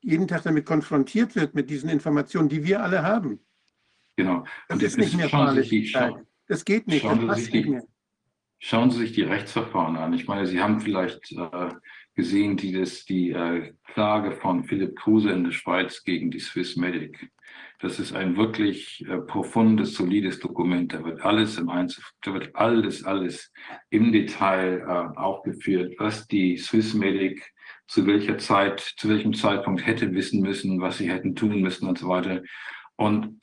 jeden 0.00 0.28
Tag 0.28 0.42
damit 0.42 0.66
konfrontiert 0.66 1.34
wird, 1.34 1.54
mit 1.54 1.70
diesen 1.70 1.88
Informationen, 1.88 2.48
die 2.48 2.64
wir 2.64 2.82
alle 2.82 3.02
haben. 3.02 3.40
Genau. 4.16 4.44
Das 4.68 4.82
ist 4.82 4.98
nicht 4.98 5.16
mehr 5.16 5.28
Fahrlässigkeit. 5.28 6.14
Das 6.46 6.64
geht 6.64 6.86
nicht. 6.86 7.02
Schauen, 7.02 7.26
das 7.26 7.38
Sie 7.38 7.44
sich 7.44 7.52
die, 7.52 7.80
schauen 8.58 8.90
Sie 8.90 8.98
sich 8.98 9.12
die 9.12 9.22
Rechtsverfahren 9.22 9.96
an. 9.96 10.12
Ich 10.12 10.28
meine, 10.28 10.46
Sie 10.46 10.60
haben 10.60 10.80
vielleicht 10.80 11.32
äh, 11.32 11.70
gesehen, 12.14 12.56
die, 12.56 12.72
das, 12.72 13.04
die 13.04 13.30
äh, 13.30 13.72
Klage 13.86 14.32
von 14.32 14.64
Philipp 14.64 14.96
Kruse 14.96 15.30
in 15.30 15.44
der 15.44 15.52
Schweiz 15.52 16.04
gegen 16.04 16.30
die 16.30 16.40
Swiss 16.40 16.76
Medic. 16.76 17.30
Das 17.80 17.98
ist 17.98 18.14
ein 18.14 18.36
wirklich 18.36 19.04
äh, 19.08 19.18
profundes, 19.18 19.94
solides 19.94 20.38
Dokument. 20.38 20.92
Da 20.92 21.04
wird 21.04 21.22
alles 21.22 21.58
im 21.58 21.68
Einzel, 21.68 22.02
da 22.22 22.32
wird 22.34 22.54
alles, 22.54 23.04
alles 23.04 23.52
im 23.90 24.12
Detail 24.12 24.80
äh, 24.80 25.18
aufgeführt, 25.18 25.94
was 25.98 26.26
die 26.26 26.56
Swissmedic 26.56 27.52
zu 27.86 28.06
welcher 28.06 28.38
Zeit, 28.38 28.80
zu 28.80 29.08
welchem 29.08 29.34
Zeitpunkt 29.34 29.86
hätte 29.86 30.12
wissen 30.14 30.40
müssen, 30.40 30.80
was 30.80 30.98
sie 30.98 31.10
hätten 31.10 31.34
tun 31.34 31.60
müssen 31.60 31.88
und 31.88 31.98
so 31.98 32.08
weiter. 32.08 32.42
Und 32.96 33.40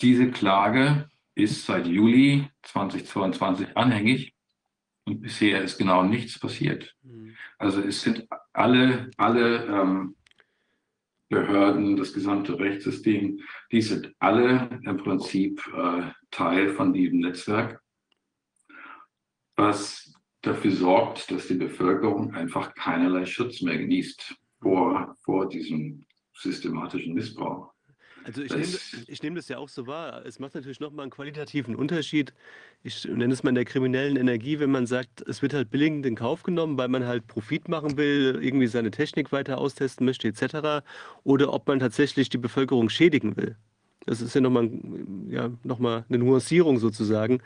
diese 0.00 0.30
Klage 0.30 1.08
ist 1.34 1.64
seit 1.64 1.86
Juli 1.86 2.48
2022 2.62 3.76
anhängig 3.76 4.34
und 5.04 5.20
bisher 5.22 5.62
ist 5.62 5.78
genau 5.78 6.02
nichts 6.02 6.38
passiert. 6.38 6.94
Mhm. 7.02 7.36
Also 7.58 7.80
es 7.80 8.02
sind 8.02 8.26
alle, 8.52 9.10
alle 9.16 9.64
ähm, 9.66 10.16
Behörden, 11.32 11.96
das 11.96 12.12
gesamte 12.12 12.58
Rechtssystem, 12.58 13.40
die 13.72 13.80
sind 13.80 14.14
alle 14.18 14.68
im 14.84 14.98
Prinzip 14.98 15.66
äh, 15.74 16.10
Teil 16.30 16.74
von 16.74 16.92
diesem 16.92 17.20
Netzwerk, 17.20 17.82
was 19.56 20.12
dafür 20.42 20.72
sorgt, 20.72 21.30
dass 21.30 21.48
die 21.48 21.54
Bevölkerung 21.54 22.34
einfach 22.34 22.74
keinerlei 22.74 23.24
Schutz 23.24 23.62
mehr 23.62 23.78
genießt 23.78 24.34
vor, 24.60 25.16
vor 25.24 25.48
diesem 25.48 26.04
systematischen 26.34 27.14
Missbrauch. 27.14 27.71
Also 28.24 28.42
ich 28.42 28.50
nehme, 28.50 29.06
ich 29.08 29.22
nehme 29.22 29.36
das 29.36 29.48
ja 29.48 29.58
auch 29.58 29.68
so 29.68 29.86
wahr. 29.86 30.24
Es 30.26 30.38
macht 30.38 30.54
natürlich 30.54 30.80
nochmal 30.80 31.04
einen 31.04 31.10
qualitativen 31.10 31.74
Unterschied. 31.74 32.32
Ich 32.82 33.04
nenne 33.04 33.32
es 33.32 33.42
mal 33.42 33.50
in 33.50 33.54
der 33.54 33.64
kriminellen 33.64 34.16
Energie, 34.16 34.60
wenn 34.60 34.70
man 34.70 34.86
sagt, 34.86 35.22
es 35.26 35.42
wird 35.42 35.54
halt 35.54 35.70
billigend 35.70 36.06
in 36.06 36.14
Kauf 36.14 36.42
genommen, 36.42 36.78
weil 36.78 36.88
man 36.88 37.06
halt 37.06 37.26
Profit 37.26 37.68
machen 37.68 37.96
will, 37.96 38.38
irgendwie 38.40 38.66
seine 38.66 38.90
Technik 38.90 39.32
weiter 39.32 39.58
austesten 39.58 40.04
möchte 40.04 40.28
etc. 40.28 40.84
Oder 41.24 41.52
ob 41.52 41.66
man 41.66 41.80
tatsächlich 41.80 42.28
die 42.28 42.38
Bevölkerung 42.38 42.88
schädigen 42.88 43.36
will. 43.36 43.56
Das 44.06 44.20
ist 44.20 44.34
ja 44.34 44.40
nochmal 44.40 44.70
ja, 45.28 45.50
noch 45.62 45.80
eine 45.80 46.04
Nuancierung 46.08 46.78
sozusagen. 46.78 47.40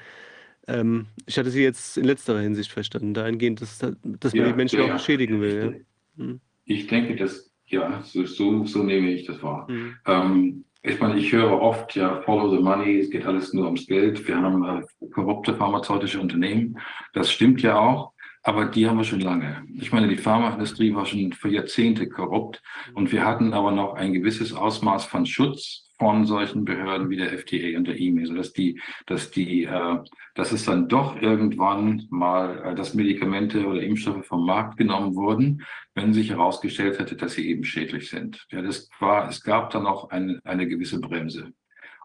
Ähm, 0.68 1.06
ich 1.26 1.38
hatte 1.38 1.50
sie 1.50 1.62
jetzt 1.62 1.96
in 1.96 2.04
letzterer 2.04 2.40
Hinsicht 2.40 2.72
verstanden, 2.72 3.14
dahingehend, 3.14 3.60
dass, 3.60 3.78
dass 3.78 4.34
man 4.34 4.42
ja, 4.42 4.48
die 4.48 4.56
Menschen 4.56 4.80
ja, 4.80 4.94
auch 4.94 4.98
schädigen 4.98 5.40
will. 5.40 5.84
Ja. 6.16 6.24
Hm. 6.24 6.40
Ich 6.64 6.86
denke, 6.88 7.14
dass 7.14 7.52
ja, 7.68 8.02
so, 8.02 8.24
so, 8.26 8.64
so 8.64 8.82
nehme 8.82 9.10
ich 9.10 9.26
das 9.26 9.42
wahr. 9.42 9.70
Mhm. 9.70 9.96
Ähm, 10.06 10.64
ich 10.86 11.01
meine, 11.01 11.19
ich 11.19 11.33
höre 11.33 11.60
oft, 11.60 11.97
ja, 11.97 12.22
follow 12.22 12.49
the 12.49 12.62
money, 12.62 13.01
es 13.01 13.10
geht 13.10 13.26
alles 13.26 13.52
nur 13.52 13.65
ums 13.65 13.86
Geld. 13.86 14.26
Wir 14.26 14.40
haben 14.40 14.65
äh, 14.65 15.06
korrupte 15.08 15.54
pharmazeutische 15.54 16.20
Unternehmen. 16.20 16.78
Das 17.12 17.31
stimmt 17.31 17.60
ja 17.62 17.76
auch, 17.76 18.12
aber 18.46 18.66
die 18.66 18.86
haben 18.86 18.96
wir 18.96 19.04
schon 19.04 19.20
lange. 19.20 19.66
Ich 19.76 19.90
meine, 19.90 20.06
die 20.06 20.16
Pharmaindustrie 20.16 20.94
war 20.94 21.04
schon 21.04 21.32
für 21.32 21.48
Jahrzehnte 21.48 22.08
korrupt 22.08 22.62
und 22.94 23.10
wir 23.10 23.24
hatten 23.24 23.52
aber 23.52 23.72
noch 23.72 23.94
ein 23.94 24.12
gewisses 24.12 24.52
Ausmaß 24.52 25.04
von 25.04 25.26
Schutz 25.26 25.90
von 25.98 26.26
solchen 26.26 26.64
Behörden 26.64 27.10
wie 27.10 27.16
der 27.16 27.32
FDA 27.32 27.76
und 27.76 27.88
der 27.88 27.98
EMA, 27.98 28.24
sodass 28.24 28.52
die, 28.52 28.80
dass 29.06 29.32
die, 29.32 29.64
äh, 29.64 29.98
dass 30.36 30.52
es 30.52 30.64
dann 30.64 30.88
doch 30.88 31.20
irgendwann 31.20 32.06
mal, 32.10 32.62
äh, 32.64 32.74
dass 32.76 32.94
Medikamente 32.94 33.66
oder 33.66 33.82
Impfstoffe 33.82 34.24
vom 34.24 34.46
Markt 34.46 34.76
genommen 34.76 35.16
wurden, 35.16 35.64
wenn 35.94 36.12
sich 36.12 36.30
herausgestellt 36.30 37.00
hätte, 37.00 37.16
dass 37.16 37.32
sie 37.32 37.48
eben 37.48 37.64
schädlich 37.64 38.10
sind. 38.10 38.46
Ja, 38.52 38.62
das 38.62 38.88
war, 39.00 39.28
es 39.28 39.42
gab 39.42 39.70
dann 39.70 39.82
noch 39.82 40.10
eine, 40.10 40.38
eine 40.44 40.68
gewisse 40.68 41.00
Bremse. 41.00 41.50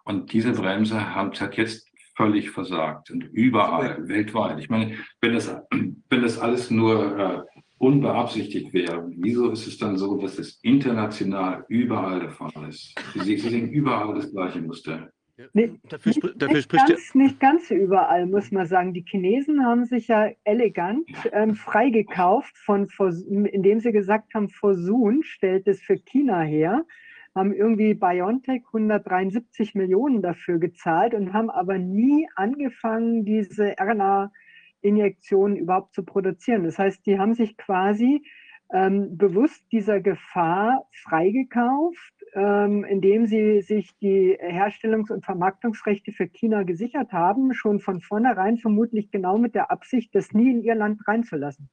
Und 0.05 0.33
diese 0.33 0.53
Bremse 0.53 1.13
hat 1.13 1.55
jetzt 1.55 1.90
völlig 2.15 2.49
versagt 2.49 3.11
und 3.11 3.23
überall 3.33 4.07
weltweit. 4.07 4.59
Ich 4.59 4.69
meine, 4.69 4.95
wenn 5.21 5.33
das, 5.33 5.55
wenn 5.71 6.21
das 6.21 6.39
alles 6.39 6.71
nur 6.71 7.19
äh, 7.19 7.41
unbeabsichtigt 7.77 8.73
wäre, 8.73 9.09
wieso 9.17 9.49
ist 9.51 9.67
es 9.67 9.77
dann 9.77 9.97
so, 9.97 10.17
dass 10.17 10.37
es 10.37 10.59
international 10.61 11.65
überall 11.67 12.19
der 12.19 12.31
Fall 12.31 12.51
ist? 12.69 12.95
Sie, 13.13 13.21
Sie 13.21 13.37
sehen 13.37 13.69
überall 13.69 14.13
das 14.15 14.31
gleiche 14.31 14.61
Muster. 14.61 15.11
Nee, 15.53 15.71
dafür, 15.89 16.11
nicht, 16.11 16.41
dafür 16.41 16.55
nicht, 16.55 16.69
ganz, 16.69 17.15
nicht, 17.15 17.39
ganz, 17.39 17.71
überall, 17.71 18.27
muss 18.27 18.51
man 18.51 18.67
sagen. 18.67 18.93
Die 18.93 19.03
Chinesen 19.07 19.65
haben 19.65 19.85
sich 19.85 20.07
ja 20.07 20.29
elegant 20.43 21.07
ähm, 21.31 21.55
freigekauft, 21.55 22.55
von, 22.57 22.87
indem 23.27 23.79
sie 23.79 23.91
gesagt 23.91 24.33
haben, 24.33 24.49
Fosun 24.49 25.23
stellt 25.23 25.67
es 25.67 25.81
für 25.81 25.97
China 25.97 26.41
her, 26.41 26.85
haben 27.35 27.53
irgendwie 27.53 27.93
BioNTech 27.93 28.63
173 28.67 29.75
Millionen 29.75 30.21
dafür 30.21 30.59
gezahlt 30.59 31.13
und 31.13 31.33
haben 31.33 31.49
aber 31.49 31.77
nie 31.77 32.27
angefangen, 32.35 33.25
diese 33.25 33.75
RNA 33.79 34.31
Injektionen 34.81 35.57
überhaupt 35.57 35.93
zu 35.93 36.03
produzieren. 36.03 36.63
Das 36.63 36.77
heißt, 36.77 37.05
die 37.05 37.19
haben 37.19 37.33
sich 37.33 37.55
quasi 37.57 38.25
ähm, 38.73 39.17
bewusst 39.17 39.63
dieser 39.71 40.01
Gefahr 40.01 40.87
freigekauft, 40.91 42.13
ähm, 42.33 42.83
indem 42.85 43.27
sie 43.27 43.61
sich 43.61 43.97
die 43.99 44.37
Herstellungs- 44.39 45.11
und 45.11 45.25
Vermarktungsrechte 45.25 46.11
für 46.11 46.27
China 46.27 46.63
gesichert 46.63 47.11
haben, 47.11 47.53
schon 47.53 47.79
von 47.79 48.01
vornherein 48.01 48.57
vermutlich 48.57 49.11
genau 49.11 49.37
mit 49.37 49.55
der 49.55 49.71
Absicht, 49.71 50.15
das 50.15 50.31
nie 50.31 50.51
in 50.51 50.63
ihr 50.63 50.75
Land 50.75 51.07
reinzulassen. 51.07 51.69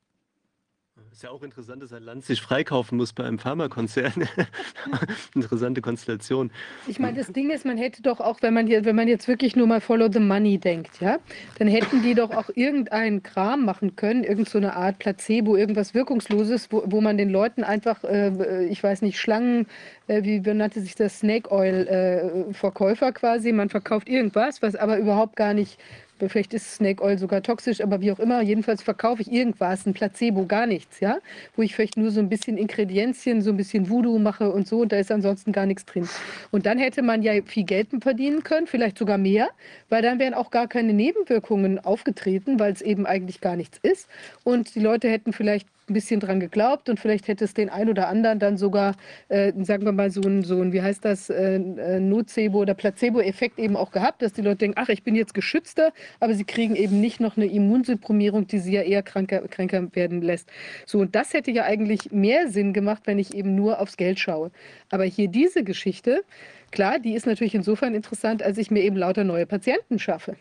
Ist 1.19 1.25
ja 1.25 1.31
auch 1.31 1.43
interessant, 1.43 1.83
dass 1.83 1.93
ein 1.93 2.05
Land 2.05 2.25
sich 2.25 2.41
freikaufen 2.41 2.97
muss 2.97 3.13
bei 3.13 3.25
einem 3.25 3.41
Pharmakonzern. 3.41 4.29
Interessante 5.35 5.81
Konstellation. 5.81 6.53
Ich 6.87 7.01
meine, 7.01 7.17
das 7.17 7.33
Ding 7.33 7.51
ist, 7.51 7.65
man 7.65 7.77
hätte 7.77 8.03
doch 8.03 8.21
auch, 8.21 8.41
wenn 8.41 8.55
man, 8.55 8.69
hier, 8.69 8.85
wenn 8.85 8.95
man 8.95 9.09
jetzt 9.09 9.27
wirklich 9.27 9.57
nur 9.57 9.67
mal 9.67 9.81
Follow 9.81 10.09
the 10.13 10.21
Money 10.21 10.59
denkt, 10.59 11.01
ja, 11.01 11.19
dann 11.59 11.67
hätten 11.67 12.05
die 12.05 12.15
doch 12.15 12.31
auch 12.31 12.51
irgendeinen 12.55 13.25
Kram 13.25 13.65
machen 13.65 13.97
können, 13.97 14.23
irgendeine 14.23 14.69
so 14.69 14.73
Art 14.73 15.01
Placebo, 15.01 15.57
irgendwas 15.57 15.93
Wirkungsloses, 15.93 16.69
wo, 16.71 16.85
wo 16.87 17.01
man 17.01 17.19
den 17.19 17.31
Leuten 17.31 17.65
einfach, 17.65 18.05
äh, 18.05 18.67
ich 18.67 18.81
weiß 18.81 19.03
nicht, 19.03 19.19
Schlangen, 19.19 19.67
äh, 20.07 20.23
wie 20.23 20.39
nannte 20.39 20.81
sich 20.81 20.95
das, 20.95 21.19
Snake 21.19 21.51
Oil 21.51 21.89
äh, 21.89 22.55
Verkäufer 22.55 23.11
quasi, 23.11 23.51
man 23.51 23.71
verkauft 23.71 24.09
irgendwas, 24.09 24.63
was 24.63 24.77
aber 24.77 24.99
überhaupt 24.99 25.35
gar 25.35 25.53
nicht 25.53 25.81
vielleicht 26.27 26.55
ist 26.55 26.75
Snake 26.75 27.03
Oil 27.03 27.19
sogar 27.19 27.43
toxisch, 27.43 27.81
aber 27.81 28.01
wie 28.01 28.11
auch 28.11 28.19
immer, 28.19 28.41
jedenfalls 28.43 28.83
verkaufe 28.83 29.23
ich 29.23 29.31
irgendwas, 29.31 29.87
ein 29.87 29.95
Placebo, 29.95 30.47
gar 30.47 30.67
nichts, 30.67 31.01
ja, 31.01 31.19
wo 31.55 31.63
ich 31.63 31.75
vielleicht 31.75 31.97
nur 31.97 32.11
so 32.11 32.21
ein 32.21 32.29
bisschen 32.29 32.59
Ingredienzien, 32.59 33.43
so 33.43 33.51
ein 33.51 33.57
bisschen 33.57 33.89
Voodoo 33.89 34.19
mache 34.19 34.51
und 34.51 34.67
so 34.67 34.81
und 34.81 34.93
da 34.93 34.97
ist 34.99 35.13
ansonsten 35.13 35.53
gar 35.53 35.67
nichts 35.67 35.85
drin. 35.85 36.09
Und 36.51 36.67
dann 36.67 36.79
hätte 36.79 37.03
man 37.03 37.23
ja 37.23 37.35
viel 37.45 37.65
Geld 37.65 37.89
verdienen 38.01 38.43
können, 38.43 38.67
vielleicht 38.67 38.99
sogar 38.99 39.19
mehr, 39.19 39.49
weil 39.89 40.03
dann 40.03 40.19
wären 40.19 40.35
auch 40.35 40.51
gar 40.51 40.67
keine 40.67 40.93
Nebenwirkungen 40.93 41.79
aufgetreten, 41.79 42.59
weil 42.59 42.73
es 42.73 42.83
eben 42.83 43.07
eigentlich 43.07 43.41
gar 43.41 43.57
nichts 43.57 43.79
ist 43.83 44.09
und 44.45 44.75
die 44.75 44.81
Leute 44.81 45.09
hätten 45.09 45.33
vielleicht 45.33 45.69
ein 45.91 45.95
bisschen 45.95 46.21
dran 46.21 46.41
geglaubt 46.41 46.89
und 46.89 47.01
vielleicht 47.01 47.29
hätte 47.29 47.45
es 47.45 47.55
den 47.55 47.69
einen 47.69 47.91
oder 47.91 48.09
anderen 48.09 48.39
dann 48.39 48.57
sogar, 48.57 48.95
äh, 49.29 49.53
sagen 49.63 49.85
wir 49.85 49.93
mal, 49.93 50.11
so 50.11 50.23
ein, 50.23 50.43
so 50.43 50.61
ein, 50.61 50.73
wie 50.73 50.83
heißt 50.83 51.05
das, 51.05 51.31
äh, 51.31 51.57
äh, 51.57 52.01
Nocebo- 52.01 52.59
oder 52.59 52.75
Placebo-Effekt 52.75 53.59
eben 53.59 53.77
auch 53.77 53.91
gehabt, 53.91 54.23
dass 54.23 54.33
die 54.33 54.43
Leute 54.43 54.59
denken, 54.59 54.79
ach, 54.81 54.89
ich 54.89 55.03
bin 55.03 55.15
jetzt 55.15 55.35
geschützter, 55.35 55.93
aber 56.21 56.35
sie 56.35 56.45
kriegen 56.45 56.77
eben 56.77 57.01
nicht 57.01 57.21
noch 57.21 57.37
eine 57.37 57.47
Immunsupprimierung, 57.47 58.47
die 58.47 58.59
sie 58.59 58.73
ja 58.73 58.83
eher 58.83 59.03
kranker, 59.03 59.47
kränker 59.49 59.95
werden 59.95 60.23
lässt. 60.23 60.51
So, 60.87 60.99
und 61.01 61.15
das 61.15 61.35
hätte 61.35 61.51
ja 61.51 61.65
eigentlich 61.65 62.11
mehr 62.11 62.49
Sinn 62.49 62.73
gemacht, 62.73 63.03
wenn 63.07 63.19
ich 63.19 63.35
eben 63.35 63.55
nur 63.55 63.81
aufs 63.81 63.97
Geld 63.97 64.19
schaue. 64.19 64.51
Aber 64.91 65.05
hier 65.05 65.29
diese 65.29 65.65
Geschichte, 65.65 66.23
klar, 66.71 66.99
die 66.99 67.15
ist 67.15 67.27
natürlich 67.27 67.55
insofern 67.55 67.95
interessant, 67.95 68.43
als 68.43 68.59
ich 68.59 68.71
mir 68.71 68.83
eben 68.83 68.97
lauter 68.97 69.25
neue 69.25 69.47
Patienten 69.47 69.99
schaffe. 69.99 70.37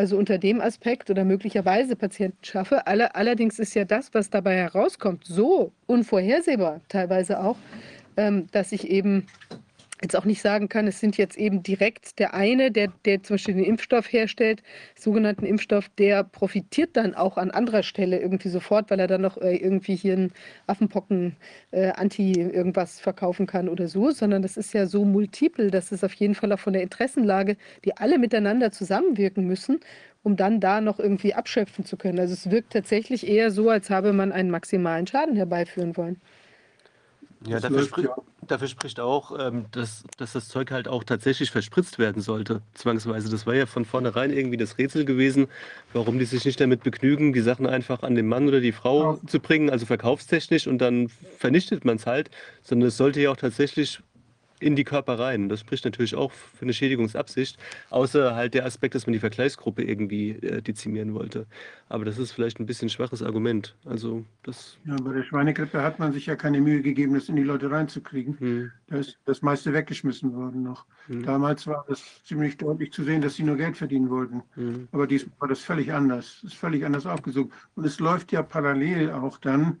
Also 0.00 0.16
unter 0.16 0.38
dem 0.38 0.62
Aspekt 0.62 1.10
oder 1.10 1.26
möglicherweise 1.26 1.94
Patienten 1.94 2.42
schaffe. 2.42 2.86
Alle, 2.86 3.14
allerdings 3.14 3.58
ist 3.58 3.74
ja 3.74 3.84
das, 3.84 4.14
was 4.14 4.30
dabei 4.30 4.56
herauskommt, 4.56 5.26
so 5.26 5.72
unvorhersehbar 5.86 6.80
teilweise 6.88 7.38
auch, 7.38 7.58
ähm, 8.16 8.46
dass 8.50 8.72
ich 8.72 8.88
eben 8.88 9.26
jetzt 10.02 10.16
auch 10.16 10.24
nicht 10.24 10.40
sagen 10.40 10.68
kann, 10.68 10.86
es 10.86 11.00
sind 11.00 11.16
jetzt 11.16 11.36
eben 11.36 11.62
direkt 11.62 12.18
der 12.18 12.34
eine, 12.34 12.70
der, 12.70 12.88
der 13.04 13.22
zum 13.22 13.34
Beispiel 13.34 13.54
den 13.54 13.64
Impfstoff 13.64 14.10
herstellt, 14.12 14.62
sogenannten 14.98 15.44
Impfstoff, 15.44 15.88
der 15.98 16.24
profitiert 16.24 16.96
dann 16.96 17.14
auch 17.14 17.36
an 17.36 17.50
anderer 17.50 17.82
Stelle 17.82 18.18
irgendwie 18.18 18.48
sofort, 18.48 18.90
weil 18.90 19.00
er 19.00 19.06
dann 19.06 19.20
noch 19.20 19.36
äh, 19.36 19.56
irgendwie 19.56 19.96
hier 19.96 20.14
einen 20.14 20.32
Affenpocken 20.66 21.36
äh, 21.72 21.90
Anti 21.90 22.32
irgendwas 22.32 23.00
verkaufen 23.00 23.46
kann 23.46 23.68
oder 23.68 23.88
so, 23.88 24.10
sondern 24.10 24.42
das 24.42 24.56
ist 24.56 24.72
ja 24.72 24.86
so 24.86 25.04
multiple, 25.04 25.70
dass 25.70 25.92
es 25.92 26.02
auf 26.04 26.14
jeden 26.14 26.34
Fall 26.34 26.52
auch 26.52 26.60
von 26.60 26.72
der 26.72 26.82
Interessenlage, 26.82 27.56
die 27.84 27.96
alle 27.96 28.18
miteinander 28.18 28.72
zusammenwirken 28.72 29.46
müssen, 29.46 29.80
um 30.22 30.36
dann 30.36 30.60
da 30.60 30.80
noch 30.80 30.98
irgendwie 30.98 31.34
abschöpfen 31.34 31.84
zu 31.84 31.96
können. 31.96 32.18
Also 32.18 32.34
es 32.34 32.50
wirkt 32.50 32.72
tatsächlich 32.72 33.26
eher 33.26 33.50
so, 33.50 33.68
als 33.70 33.90
habe 33.90 34.12
man 34.12 34.32
einen 34.32 34.50
maximalen 34.50 35.06
Schaden 35.06 35.36
herbeiführen 35.36 35.96
wollen. 35.96 36.20
Ja, 37.46 37.58
dafür, 37.58 37.84
spri 37.84 38.04
ja. 38.04 38.14
dafür, 38.46 38.68
spricht 38.68 39.00
auch, 39.00 39.38
ähm, 39.38 39.64
dass, 39.70 40.04
dass, 40.18 40.32
das 40.32 40.48
Zeug 40.48 40.70
halt 40.70 40.88
auch 40.88 41.04
tatsächlich 41.04 41.50
verspritzt 41.50 41.98
werden 41.98 42.20
sollte, 42.20 42.60
zwangsweise. 42.74 43.30
Das 43.30 43.46
war 43.46 43.54
ja 43.54 43.64
von 43.64 43.86
vornherein 43.86 44.30
irgendwie 44.30 44.58
das 44.58 44.76
Rätsel 44.76 45.06
gewesen, 45.06 45.48
warum 45.94 46.18
die 46.18 46.26
sich 46.26 46.44
nicht 46.44 46.60
damit 46.60 46.82
begnügen, 46.82 47.32
die 47.32 47.40
Sachen 47.40 47.66
einfach 47.66 48.02
an 48.02 48.14
den 48.14 48.28
Mann 48.28 48.46
oder 48.46 48.60
die 48.60 48.72
Frau 48.72 49.14
ja. 49.14 49.26
zu 49.26 49.40
bringen, 49.40 49.70
also 49.70 49.86
verkaufstechnisch, 49.86 50.66
und 50.66 50.78
dann 50.78 51.08
vernichtet 51.38 51.86
man 51.86 51.96
es 51.96 52.06
halt, 52.06 52.30
sondern 52.62 52.88
es 52.88 52.98
sollte 52.98 53.22
ja 53.22 53.30
auch 53.30 53.36
tatsächlich 53.36 54.00
in 54.60 54.76
die 54.76 54.84
Körper 54.84 55.18
rein. 55.18 55.48
Das 55.48 55.60
spricht 55.60 55.84
natürlich 55.84 56.14
auch 56.14 56.32
für 56.32 56.62
eine 56.62 56.72
Schädigungsabsicht, 56.72 57.58
außer 57.90 58.34
halt 58.34 58.54
der 58.54 58.64
Aspekt, 58.66 58.94
dass 58.94 59.06
man 59.06 59.12
die 59.12 59.18
Vergleichsgruppe 59.18 59.82
irgendwie 59.82 60.30
äh, 60.30 60.62
dezimieren 60.62 61.14
wollte. 61.14 61.46
Aber 61.88 62.04
das 62.04 62.18
ist 62.18 62.32
vielleicht 62.32 62.60
ein 62.60 62.66
bisschen 62.66 62.86
ein 62.86 62.90
schwaches 62.90 63.22
Argument. 63.22 63.74
Also 63.84 64.24
das 64.42 64.78
ja, 64.84 64.96
bei 65.02 65.12
der 65.12 65.24
Schweinegrippe 65.24 65.82
hat 65.82 65.98
man 65.98 66.12
sich 66.12 66.26
ja 66.26 66.36
keine 66.36 66.60
Mühe 66.60 66.82
gegeben, 66.82 67.14
das 67.14 67.28
in 67.28 67.36
die 67.36 67.42
Leute 67.42 67.70
reinzukriegen. 67.70 68.38
Hm. 68.38 68.72
Da 68.86 68.96
ist 68.98 69.18
das 69.24 69.42
meiste 69.42 69.72
weggeschmissen 69.72 70.34
worden 70.34 70.62
noch. 70.62 70.86
Hm. 71.06 71.24
Damals 71.24 71.66
war 71.66 71.84
das 71.88 72.22
ziemlich 72.24 72.56
deutlich 72.56 72.92
zu 72.92 73.02
sehen, 73.02 73.22
dass 73.22 73.34
sie 73.34 73.42
nur 73.42 73.56
Geld 73.56 73.76
verdienen 73.76 74.10
wollten. 74.10 74.42
Hm. 74.54 74.88
Aber 74.92 75.06
diesmal 75.06 75.34
war 75.40 75.48
das 75.48 75.60
völlig 75.60 75.92
anders. 75.92 76.38
Das 76.42 76.52
ist 76.52 76.58
völlig 76.58 76.84
anders 76.84 77.06
aufgesucht. 77.06 77.50
Und 77.74 77.84
es 77.84 77.98
läuft 77.98 78.30
ja 78.32 78.42
parallel 78.42 79.10
auch 79.10 79.38
dann 79.38 79.80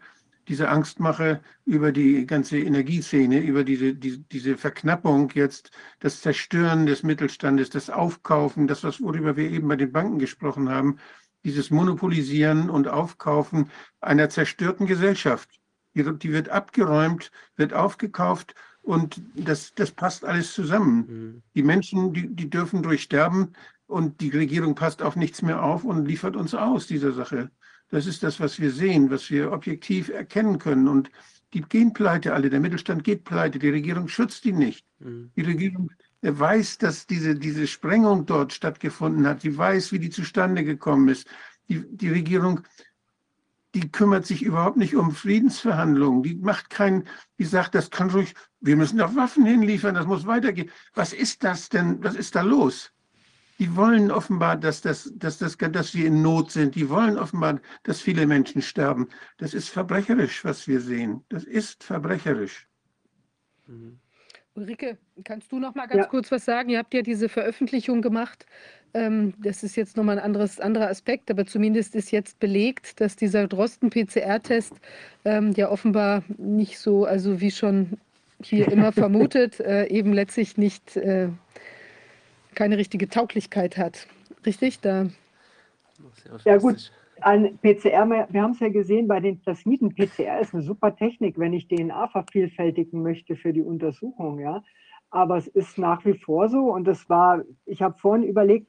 diese 0.50 0.68
Angstmache 0.68 1.40
über 1.64 1.92
die 1.92 2.26
ganze 2.26 2.58
Energieszene, 2.58 3.38
über 3.38 3.62
diese, 3.62 3.94
die, 3.94 4.18
diese 4.18 4.56
Verknappung 4.56 5.30
jetzt, 5.34 5.70
das 6.00 6.22
Zerstören 6.22 6.86
des 6.86 7.04
Mittelstandes, 7.04 7.70
das 7.70 7.88
Aufkaufen, 7.88 8.66
das, 8.66 8.82
was, 8.82 9.00
worüber 9.00 9.36
wir 9.36 9.48
eben 9.48 9.68
bei 9.68 9.76
den 9.76 9.92
Banken 9.92 10.18
gesprochen 10.18 10.68
haben, 10.68 10.98
dieses 11.44 11.70
Monopolisieren 11.70 12.68
und 12.68 12.88
Aufkaufen 12.88 13.70
einer 14.00 14.28
zerstörten 14.28 14.86
Gesellschaft. 14.86 15.48
Die, 15.94 16.02
die 16.18 16.32
wird 16.32 16.48
abgeräumt, 16.48 17.30
wird 17.54 17.72
aufgekauft 17.72 18.56
und 18.82 19.22
das, 19.36 19.72
das 19.74 19.92
passt 19.92 20.24
alles 20.24 20.52
zusammen. 20.52 20.96
Mhm. 21.06 21.42
Die 21.54 21.62
Menschen, 21.62 22.12
die, 22.12 22.26
die 22.26 22.50
dürfen 22.50 22.82
durchsterben 22.82 23.54
und 23.86 24.20
die 24.20 24.30
Regierung 24.30 24.74
passt 24.74 25.00
auf 25.00 25.14
nichts 25.14 25.42
mehr 25.42 25.62
auf 25.62 25.84
und 25.84 26.06
liefert 26.06 26.34
uns 26.34 26.56
aus 26.56 26.88
dieser 26.88 27.12
Sache. 27.12 27.52
Das 27.90 28.06
ist 28.06 28.22
das, 28.22 28.40
was 28.40 28.60
wir 28.60 28.70
sehen, 28.70 29.10
was 29.10 29.30
wir 29.30 29.52
objektiv 29.52 30.08
erkennen 30.08 30.58
können. 30.58 30.88
Und 30.88 31.10
die 31.52 31.62
gehen 31.62 31.92
pleite 31.92 32.32
alle. 32.32 32.50
Der 32.50 32.60
Mittelstand 32.60 33.04
geht 33.04 33.24
pleite. 33.24 33.58
Die 33.58 33.68
Regierung 33.70 34.08
schützt 34.08 34.44
ihn 34.46 34.58
nicht. 34.58 34.86
Mhm. 35.00 35.30
Die 35.36 35.42
Regierung 35.42 35.90
weiß, 36.22 36.78
dass 36.78 37.06
diese, 37.06 37.34
diese 37.34 37.66
Sprengung 37.66 38.26
dort 38.26 38.52
stattgefunden 38.52 39.26
hat. 39.26 39.42
Die 39.42 39.56
weiß, 39.56 39.92
wie 39.92 39.98
die 39.98 40.10
zustande 40.10 40.64
gekommen 40.64 41.08
ist. 41.08 41.26
Die, 41.68 41.84
die 41.88 42.10
Regierung, 42.10 42.60
die 43.74 43.90
kümmert 43.90 44.26
sich 44.26 44.42
überhaupt 44.42 44.76
nicht 44.76 44.94
um 44.94 45.12
Friedensverhandlungen. 45.12 46.22
Die 46.22 46.34
macht 46.34 46.70
kein, 46.70 47.04
die 47.38 47.44
sagt, 47.44 47.74
das 47.74 47.90
kann 47.90 48.10
ruhig, 48.10 48.34
wir 48.60 48.76
müssen 48.76 48.98
doch 48.98 49.14
Waffen 49.16 49.46
hinliefern, 49.46 49.94
das 49.94 50.06
muss 50.06 50.26
weitergehen. 50.26 50.70
Was 50.94 51.12
ist 51.12 51.44
das 51.44 51.68
denn? 51.68 52.02
Was 52.02 52.14
ist 52.14 52.34
da 52.34 52.42
los? 52.42 52.92
Die 53.60 53.76
wollen 53.76 54.10
offenbar, 54.10 54.56
dass, 54.56 54.80
das, 54.80 55.12
dass, 55.14 55.36
das, 55.36 55.58
dass 55.58 55.94
wir 55.94 56.06
in 56.06 56.22
Not 56.22 56.50
sind. 56.50 56.74
Die 56.74 56.88
wollen 56.88 57.18
offenbar, 57.18 57.60
dass 57.82 58.00
viele 58.00 58.26
Menschen 58.26 58.62
sterben. 58.62 59.08
Das 59.36 59.52
ist 59.52 59.68
verbrecherisch, 59.68 60.44
was 60.46 60.66
wir 60.66 60.80
sehen. 60.80 61.22
Das 61.28 61.44
ist 61.44 61.84
verbrecherisch. 61.84 62.66
Mhm. 63.66 63.98
Ulrike, 64.54 64.96
kannst 65.24 65.52
du 65.52 65.58
noch 65.58 65.74
mal 65.74 65.86
ganz 65.86 66.04
ja. 66.04 66.08
kurz 66.08 66.32
was 66.32 66.44
sagen? 66.46 66.70
Ihr 66.70 66.78
habt 66.78 66.92
ja 66.94 67.02
diese 67.02 67.28
Veröffentlichung 67.28 68.00
gemacht. 68.00 68.46
Ähm, 68.94 69.34
das 69.38 69.62
ist 69.62 69.76
jetzt 69.76 69.96
nochmal 69.96 70.18
ein 70.18 70.24
anderes, 70.24 70.58
anderer 70.58 70.88
Aspekt, 70.88 71.30
aber 71.30 71.44
zumindest 71.44 71.94
ist 71.94 72.10
jetzt 72.10 72.40
belegt, 72.40 73.00
dass 73.00 73.14
dieser 73.14 73.46
Drosten-PCR-Test 73.46 74.72
ähm, 75.26 75.52
ja 75.52 75.70
offenbar 75.70 76.24
nicht 76.38 76.78
so, 76.78 77.04
also 77.04 77.40
wie 77.40 77.50
schon 77.50 77.98
hier 78.42 78.72
immer 78.72 78.90
vermutet, 78.92 79.60
äh, 79.60 79.86
eben 79.86 80.14
letztlich 80.14 80.56
nicht 80.56 80.96
äh, 80.96 81.28
keine 82.60 82.76
richtige 82.76 83.08
Tauglichkeit 83.08 83.78
hat. 83.78 84.06
Richtig? 84.44 84.80
Da 84.80 85.06
ja 86.44 86.58
gut, 86.58 86.92
ein 87.22 87.58
PCR, 87.62 88.26
wir 88.28 88.42
haben 88.42 88.50
es 88.52 88.60
ja 88.60 88.68
gesehen 88.68 89.08
bei 89.08 89.18
den 89.18 89.40
Plasmiden. 89.40 89.94
PCR 89.94 90.40
ist 90.40 90.52
eine 90.52 90.62
super 90.62 90.94
Technik, 90.94 91.38
wenn 91.38 91.54
ich 91.54 91.68
DNA 91.68 92.08
vervielfältigen 92.08 93.02
möchte 93.02 93.34
für 93.34 93.54
die 93.54 93.62
Untersuchung. 93.62 94.40
Ja? 94.40 94.62
Aber 95.08 95.38
es 95.38 95.46
ist 95.46 95.78
nach 95.78 96.04
wie 96.04 96.18
vor 96.18 96.50
so 96.50 96.70
und 96.70 96.84
das 96.84 97.08
war, 97.08 97.44
ich 97.64 97.80
habe 97.80 97.98
vorhin 97.98 98.28
überlegt, 98.28 98.66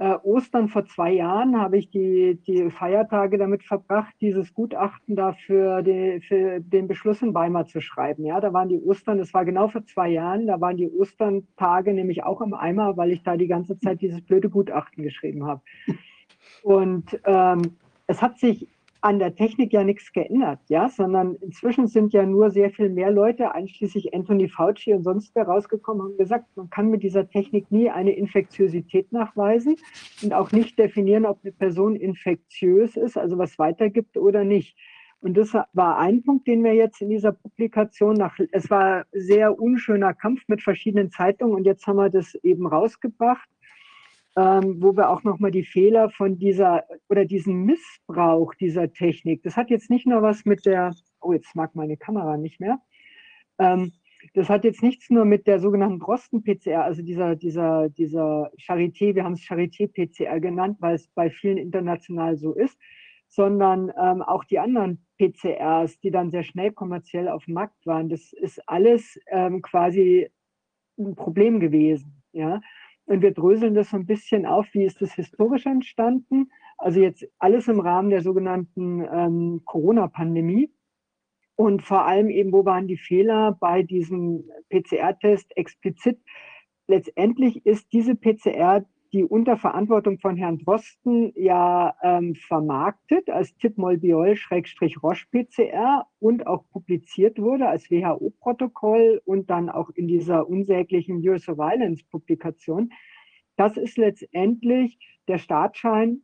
äh, 0.00 0.16
Ostern 0.22 0.68
vor 0.68 0.86
zwei 0.86 1.12
Jahren 1.12 1.60
habe 1.60 1.76
ich 1.76 1.90
die, 1.90 2.40
die 2.46 2.70
Feiertage 2.70 3.36
damit 3.36 3.62
verbracht, 3.62 4.14
dieses 4.22 4.54
Gutachten 4.54 5.14
da 5.14 5.34
für, 5.34 5.82
die, 5.82 6.22
für 6.26 6.58
den 6.58 6.88
Beschluss 6.88 7.20
in 7.20 7.34
Weimar 7.34 7.66
zu 7.66 7.82
schreiben. 7.82 8.24
Ja, 8.24 8.40
da 8.40 8.54
waren 8.54 8.70
die 8.70 8.80
Ostern, 8.80 9.18
das 9.18 9.34
war 9.34 9.44
genau 9.44 9.68
vor 9.68 9.84
zwei 9.84 10.08
Jahren, 10.08 10.46
da 10.46 10.58
waren 10.58 10.78
die 10.78 10.90
Osterntage 10.90 11.92
nämlich 11.92 12.24
auch 12.24 12.40
im 12.40 12.54
Eimer, 12.54 12.96
weil 12.96 13.12
ich 13.12 13.22
da 13.22 13.36
die 13.36 13.46
ganze 13.46 13.78
Zeit 13.78 14.00
dieses 14.00 14.22
blöde 14.22 14.48
Gutachten 14.48 15.04
geschrieben 15.04 15.44
habe. 15.46 15.60
Und 16.62 17.20
ähm, 17.26 17.60
es 18.06 18.22
hat 18.22 18.38
sich 18.38 18.68
an 19.02 19.18
der 19.18 19.34
Technik 19.34 19.72
ja 19.72 19.82
nichts 19.84 20.12
geändert, 20.12 20.60
ja, 20.68 20.88
sondern 20.88 21.36
inzwischen 21.36 21.86
sind 21.86 22.12
ja 22.12 22.26
nur 22.26 22.50
sehr 22.50 22.70
viel 22.70 22.90
mehr 22.90 23.10
Leute, 23.10 23.54
einschließlich 23.54 24.14
Anthony 24.14 24.48
Fauci 24.48 24.92
und 24.92 25.04
sonst 25.04 25.34
wer 25.34 25.44
rausgekommen 25.44 26.06
und 26.06 26.18
gesagt, 26.18 26.44
man 26.56 26.68
kann 26.70 26.90
mit 26.90 27.02
dieser 27.02 27.28
Technik 27.28 27.70
nie 27.70 27.90
eine 27.90 28.12
Infektiosität 28.12 29.10
nachweisen 29.12 29.76
und 30.22 30.34
auch 30.34 30.52
nicht 30.52 30.78
definieren, 30.78 31.24
ob 31.24 31.38
eine 31.42 31.52
Person 31.52 31.96
infektiös 31.96 32.96
ist, 32.96 33.16
also 33.16 33.38
was 33.38 33.58
weitergibt 33.58 34.16
oder 34.16 34.44
nicht. 34.44 34.76
Und 35.22 35.36
das 35.36 35.52
war 35.52 35.98
ein 35.98 36.22
Punkt, 36.22 36.46
den 36.46 36.64
wir 36.64 36.74
jetzt 36.74 37.02
in 37.02 37.10
dieser 37.10 37.32
Publikation 37.32 38.14
nach, 38.14 38.38
es 38.52 38.70
war 38.70 39.04
sehr 39.12 39.58
unschöner 39.58 40.14
Kampf 40.14 40.42
mit 40.48 40.62
verschiedenen 40.62 41.10
Zeitungen 41.10 41.54
und 41.54 41.64
jetzt 41.64 41.86
haben 41.86 41.96
wir 41.96 42.08
das 42.08 42.34
eben 42.36 42.66
rausgebracht 42.66 43.48
ähm, 44.36 44.76
wo 44.80 44.96
wir 44.96 45.10
auch 45.10 45.22
nochmal 45.24 45.50
die 45.50 45.64
Fehler 45.64 46.10
von 46.10 46.38
dieser 46.38 46.84
oder 47.08 47.24
diesen 47.24 47.64
Missbrauch 47.64 48.54
dieser 48.54 48.92
Technik, 48.92 49.42
das 49.42 49.56
hat 49.56 49.70
jetzt 49.70 49.90
nicht 49.90 50.06
nur 50.06 50.22
was 50.22 50.44
mit 50.44 50.66
der, 50.66 50.94
oh, 51.20 51.32
jetzt 51.32 51.54
mag 51.56 51.74
meine 51.74 51.96
Kamera 51.96 52.36
nicht 52.36 52.60
mehr, 52.60 52.78
ähm, 53.58 53.92
das 54.34 54.48
hat 54.48 54.64
jetzt 54.64 54.82
nichts 54.82 55.10
nur 55.10 55.24
mit 55.24 55.46
der 55.46 55.60
sogenannten 55.60 55.98
Drosten-PCR, 55.98 56.84
also 56.84 57.02
dieser, 57.02 57.36
dieser, 57.36 57.88
dieser 57.88 58.50
Charité, 58.58 59.14
wir 59.14 59.24
haben 59.24 59.32
es 59.32 59.40
Charité-PCR 59.40 60.40
genannt, 60.40 60.76
weil 60.80 60.94
es 60.94 61.08
bei 61.08 61.30
vielen 61.30 61.56
international 61.56 62.36
so 62.36 62.54
ist, 62.54 62.78
sondern 63.28 63.92
ähm, 64.00 64.22
auch 64.22 64.44
die 64.44 64.58
anderen 64.58 65.06
PCRs, 65.18 66.00
die 66.00 66.10
dann 66.10 66.30
sehr 66.30 66.42
schnell 66.42 66.72
kommerziell 66.72 67.28
auf 67.28 67.44
dem 67.44 67.54
Markt 67.54 67.86
waren. 67.86 68.08
Das 68.08 68.32
ist 68.32 68.60
alles 68.68 69.18
ähm, 69.28 69.62
quasi 69.62 70.28
ein 70.98 71.14
Problem 71.14 71.60
gewesen. 71.60 72.22
Ja? 72.32 72.60
Und 73.06 73.22
wir 73.22 73.32
dröseln 73.32 73.74
das 73.74 73.90
so 73.90 73.96
ein 73.96 74.06
bisschen 74.06 74.46
auf, 74.46 74.66
wie 74.72 74.84
ist 74.84 75.02
das 75.02 75.12
historisch 75.14 75.66
entstanden. 75.66 76.50
Also 76.78 77.00
jetzt 77.00 77.26
alles 77.38 77.68
im 77.68 77.80
Rahmen 77.80 78.10
der 78.10 78.22
sogenannten 78.22 79.04
ähm, 79.12 79.62
Corona-Pandemie. 79.64 80.70
Und 81.56 81.82
vor 81.82 82.06
allem 82.06 82.30
eben, 82.30 82.52
wo 82.52 82.64
waren 82.64 82.86
die 82.86 82.96
Fehler 82.96 83.56
bei 83.60 83.82
diesem 83.82 84.44
PCR-Test 84.70 85.56
explizit? 85.56 86.18
Letztendlich 86.86 87.66
ist 87.66 87.92
diese 87.92 88.14
PCR 88.14 88.84
die 89.12 89.24
unter 89.24 89.56
Verantwortung 89.56 90.20
von 90.20 90.36
Herrn 90.36 90.58
Drosten 90.58 91.32
ja 91.34 91.96
ähm, 92.02 92.36
vermarktet 92.36 93.28
als 93.28 93.56
Tipmolbiol-Roche-PCR 93.56 96.06
und 96.20 96.46
auch 96.46 96.62
publiziert 96.70 97.36
wurde 97.38 97.66
als 97.68 97.90
WHO-Protokoll 97.90 99.20
und 99.24 99.50
dann 99.50 99.68
auch 99.68 99.90
in 99.90 100.06
dieser 100.06 100.48
unsäglichen 100.48 101.20
Neurosurveillance-Publikation. 101.20 102.92
Das 103.56 103.76
ist 103.76 103.98
letztendlich 103.98 105.00
der 105.28 105.38
Startstein 105.38 106.22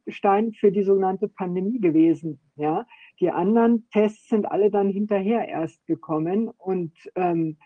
für 0.52 0.72
die 0.72 0.82
sogenannte 0.82 1.28
Pandemie 1.28 1.80
gewesen. 1.80 2.40
Ja? 2.56 2.86
Die 3.20 3.30
anderen 3.30 3.88
Tests 3.90 4.28
sind 4.28 4.46
alle 4.46 4.70
dann 4.70 4.90
hinterher 4.90 5.48
erst 5.48 5.86
gekommen. 5.86 6.48
Und 6.48 6.92
ähm, 7.14 7.56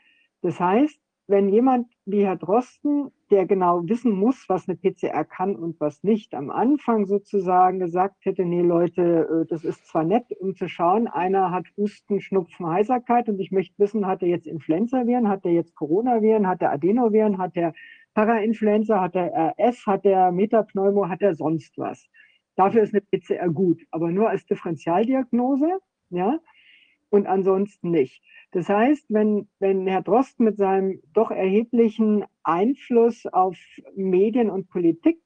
das 0.43 0.61
heißt, 0.61 1.01
wenn 1.31 1.49
jemand 1.49 1.87
wie 2.05 2.25
Herr 2.25 2.37
Drosten, 2.37 3.11
der 3.31 3.47
genau 3.47 3.89
wissen 3.89 4.13
muss, 4.13 4.49
was 4.49 4.69
eine 4.69 4.77
PCR 4.77 5.25
kann 5.25 5.55
und 5.55 5.81
was 5.81 6.03
nicht, 6.03 6.35
am 6.35 6.51
Anfang 6.51 7.07
sozusagen 7.07 7.79
gesagt 7.79 8.25
hätte, 8.25 8.45
nee 8.45 8.63
Leute, 8.63 9.29
äh, 9.43 9.47
das 9.47 9.65
ist 9.65 9.87
zwar 9.87 10.05
nett, 10.05 10.25
um 10.41 10.55
zu 10.55 10.69
schauen, 10.69 11.07
einer 11.07 11.51
hat 11.51 11.67
Husten, 11.77 12.21
Schnupfen, 12.21 12.67
Heiserkeit 12.67 13.29
und 13.29 13.41
ich 13.41 13.53
möchte 13.53 13.79
wissen, 13.79 14.07
hat 14.07 14.23
er 14.23 14.29
jetzt 14.29 14.47
Influenza-Viren, 14.47 15.29
hat 15.29 15.45
er 15.45 15.53
jetzt 15.53 15.75
Corona-Viren, 15.77 16.47
hat 16.47 16.63
er 16.63 16.73
Adenoviren, 16.73 17.39
hat 17.39 17.57
er 17.57 17.73
Parainfluenza, 18.15 19.01
hat 19.01 19.15
er 19.15 19.55
RS, 19.57 19.87
hat 19.87 20.05
er 20.05 20.33
Metapneumo, 20.33 21.09
hat 21.09 21.23
er 21.23 21.35
sonst 21.35 21.79
was. 21.79 22.09
Dafür 22.57 22.83
ist 22.83 22.93
eine 22.93 23.03
PCR 23.03 23.49
gut, 23.49 23.81
aber 23.91 24.11
nur 24.11 24.29
als 24.29 24.45
Differentialdiagnose, 24.47 25.79
ja, 26.11 26.39
und 27.11 27.27
ansonsten 27.27 27.91
nicht. 27.91 28.23
Das 28.53 28.69
heißt, 28.69 29.07
wenn, 29.11 29.49
wenn 29.59 29.87
Herr 29.87 30.03
Drosten 30.03 30.45
mit 30.45 30.57
seinem 30.57 31.01
doch 31.13 31.31
erheblichen 31.31 32.25
Einfluss 32.43 33.27
auf 33.27 33.57
Medien 33.95 34.51
und 34.51 34.69
Politik 34.69 35.19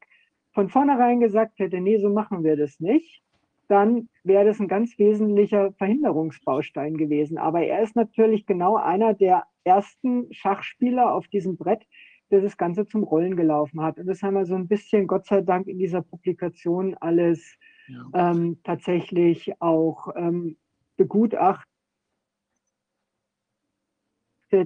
von 0.52 0.68
vornherein 0.68 1.20
gesagt 1.20 1.58
hätte, 1.58 1.80
nee, 1.80 1.98
so 1.98 2.10
machen 2.10 2.44
wir 2.44 2.56
das 2.56 2.80
nicht, 2.80 3.22
dann 3.68 4.08
wäre 4.24 4.44
das 4.44 4.60
ein 4.60 4.68
ganz 4.68 4.98
wesentlicher 4.98 5.72
Verhinderungsbaustein 5.72 6.96
gewesen. 6.96 7.38
Aber 7.38 7.62
er 7.62 7.82
ist 7.82 7.96
natürlich 7.96 8.46
genau 8.46 8.76
einer 8.76 9.14
der 9.14 9.44
ersten 9.64 10.32
Schachspieler 10.32 11.14
auf 11.14 11.28
diesem 11.28 11.56
Brett, 11.56 11.86
der 12.30 12.42
das 12.42 12.56
Ganze 12.56 12.86
zum 12.86 13.04
Rollen 13.04 13.36
gelaufen 13.36 13.80
hat. 13.80 13.98
Und 13.98 14.06
das 14.06 14.22
haben 14.22 14.34
wir 14.34 14.44
so 14.44 14.54
ein 14.54 14.68
bisschen, 14.68 15.06
Gott 15.06 15.26
sei 15.26 15.40
Dank, 15.40 15.66
in 15.66 15.78
dieser 15.78 16.02
Publikation 16.02 16.94
alles 17.00 17.56
ja. 17.88 18.32
ähm, 18.32 18.58
tatsächlich 18.64 19.60
auch 19.60 20.08
ähm, 20.16 20.56
begutachtet 20.96 21.73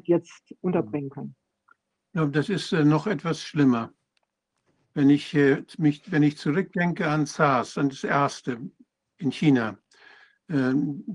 jetzt 0.05 0.55
unterbringen 0.61 1.11
können. 1.11 1.35
Ja, 2.15 2.27
das 2.27 2.49
ist 2.49 2.73
äh, 2.73 2.85
noch 2.85 3.07
etwas 3.07 3.43
schlimmer. 3.43 3.93
Wenn 4.95 5.11
ich, 5.11 5.35
äh, 5.35 5.63
mich, 5.79 6.11
wenn 6.11 6.23
ich 6.23 6.39
zurückdenke 6.39 7.09
an 7.09 7.27
SARS, 7.27 7.79
an 7.79 7.91
das 7.91 8.05
erste 8.05 8.59
in 9.19 9.31
China, 9.31 9.79
äh, 10.49 10.73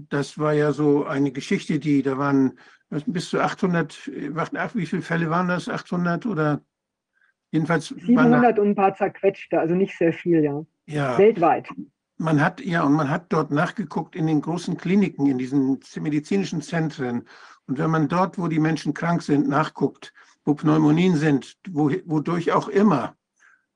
das 0.09 0.37
war 0.37 0.53
ja 0.53 0.71
so 0.71 1.05
eine 1.05 1.31
Geschichte, 1.31 1.79
die, 1.79 2.01
da 2.03 2.17
waren 2.17 2.59
bis 3.07 3.29
zu 3.29 3.39
800, 3.39 4.07
wie 4.75 4.85
viele 4.85 5.01
Fälle 5.01 5.29
waren 5.29 5.47
das? 5.47 5.67
800 5.67 6.25
oder 6.27 6.61
jedenfalls? 7.51 7.87
700 7.87 8.59
und 8.59 8.69
ein 8.69 8.75
paar 8.75 8.95
zerquetschte, 8.95 9.59
also 9.59 9.73
nicht 9.73 9.97
sehr 9.97 10.13
viel, 10.13 10.43
ja. 10.43 10.63
Ja. 10.85 11.17
Weltweit. 11.17 11.67
Man 12.17 12.41
hat, 12.41 12.61
ja, 12.61 12.83
und 12.83 12.93
man 12.93 13.09
hat 13.09 13.33
dort 13.33 13.51
nachgeguckt 13.51 14.15
in 14.15 14.27
den 14.27 14.41
großen 14.41 14.77
Kliniken, 14.77 15.25
in 15.25 15.37
diesen 15.37 15.79
medizinischen 15.99 16.61
Zentren. 16.61 17.27
Und 17.67 17.77
wenn 17.77 17.89
man 17.89 18.07
dort, 18.07 18.37
wo 18.37 18.47
die 18.47 18.59
Menschen 18.59 18.93
krank 18.93 19.23
sind, 19.23 19.47
nachguckt, 19.47 20.13
wo 20.45 20.53
Pneumonien 20.53 21.15
sind, 21.15 21.57
wo, 21.69 21.91
wodurch 22.05 22.51
auch 22.51 22.67
immer, 22.67 23.15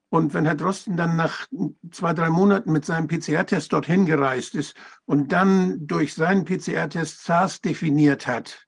und 0.10 0.34
wenn 0.34 0.46
Herr 0.46 0.56
Drosten 0.56 0.96
dann 0.96 1.18
nach 1.18 1.48
zwei, 1.92 2.14
drei 2.14 2.30
Monaten 2.30 2.72
mit 2.72 2.86
seinem 2.86 3.08
PCR-Test 3.08 3.74
dorthin 3.74 4.06
gereist 4.06 4.56
ist 4.56 4.74
und 5.06 5.34
dann 5.34 5.86
durch 5.86 6.14
seinen 6.14 6.46
PCR-Test 6.46 7.26
SARS 7.26 7.60
definiert 7.60 8.26
hat, 8.26 8.67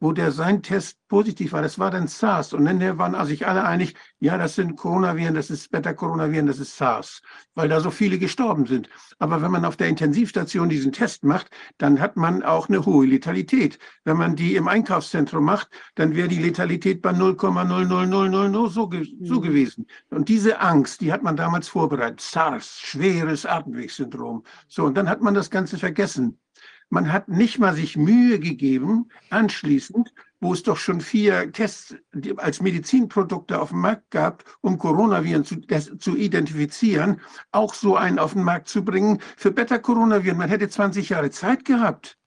wo 0.00 0.12
der 0.12 0.32
sein 0.32 0.62
Test 0.62 0.98
positiv 1.08 1.52
war, 1.52 1.60
das 1.60 1.78
war 1.78 1.90
dann 1.90 2.08
SARS. 2.08 2.54
Und 2.54 2.64
dann 2.64 2.98
waren 2.98 3.26
sich 3.26 3.46
alle 3.46 3.64
einig, 3.64 3.94
ja, 4.18 4.38
das 4.38 4.54
sind 4.54 4.76
Coronaviren, 4.76 5.34
das 5.34 5.50
ist 5.50 5.70
Beta-Coronaviren, 5.70 6.46
das 6.46 6.58
ist 6.58 6.76
SARS, 6.76 7.20
weil 7.54 7.68
da 7.68 7.80
so 7.80 7.90
viele 7.90 8.18
gestorben 8.18 8.66
sind. 8.66 8.88
Aber 9.18 9.42
wenn 9.42 9.50
man 9.50 9.66
auf 9.66 9.76
der 9.76 9.88
Intensivstation 9.88 10.70
diesen 10.70 10.92
Test 10.92 11.24
macht, 11.24 11.50
dann 11.76 12.00
hat 12.00 12.16
man 12.16 12.42
auch 12.42 12.68
eine 12.68 12.86
hohe 12.86 13.06
Letalität. 13.06 13.78
Wenn 14.04 14.16
man 14.16 14.36
die 14.36 14.56
im 14.56 14.68
Einkaufszentrum 14.68 15.44
macht, 15.44 15.68
dann 15.94 16.16
wäre 16.16 16.28
die 16.28 16.42
Letalität 16.42 17.02
bei 17.02 17.10
0,00000 17.10 18.68
so, 18.70 18.90
so 19.22 19.36
mhm. 19.36 19.42
gewesen. 19.42 19.86
Und 20.08 20.28
diese 20.30 20.60
Angst, 20.60 21.02
die 21.02 21.12
hat 21.12 21.22
man 21.22 21.36
damals 21.36 21.68
vorbereitet. 21.68 22.22
SARS, 22.22 22.80
schweres 22.80 23.44
Atemwegssyndrom. 23.44 24.44
So, 24.66 24.84
und 24.84 24.94
dann 24.96 25.08
hat 25.08 25.20
man 25.20 25.34
das 25.34 25.50
Ganze 25.50 25.76
vergessen. 25.76 26.38
Man 26.90 27.12
hat 27.12 27.28
nicht 27.28 27.60
mal 27.60 27.74
sich 27.74 27.96
Mühe 27.96 28.40
gegeben, 28.40 29.08
anschließend, 29.30 30.12
wo 30.40 30.52
es 30.52 30.64
doch 30.64 30.76
schon 30.76 31.00
vier 31.00 31.52
Tests 31.52 31.94
als 32.36 32.60
Medizinprodukte 32.60 33.60
auf 33.60 33.68
dem 33.70 33.80
Markt 33.80 34.10
gab, 34.10 34.44
um 34.60 34.76
Coronaviren 34.76 35.44
zu, 35.44 35.60
zu 35.60 36.16
identifizieren, 36.16 37.20
auch 37.52 37.74
so 37.74 37.96
einen 37.96 38.18
auf 38.18 38.32
den 38.32 38.42
Markt 38.42 38.68
zu 38.68 38.84
bringen 38.84 39.20
für 39.36 39.52
Beta-Coronaviren. 39.52 40.36
Man 40.36 40.48
hätte 40.48 40.68
20 40.68 41.10
Jahre 41.10 41.30
Zeit 41.30 41.64
gehabt. 41.64 42.18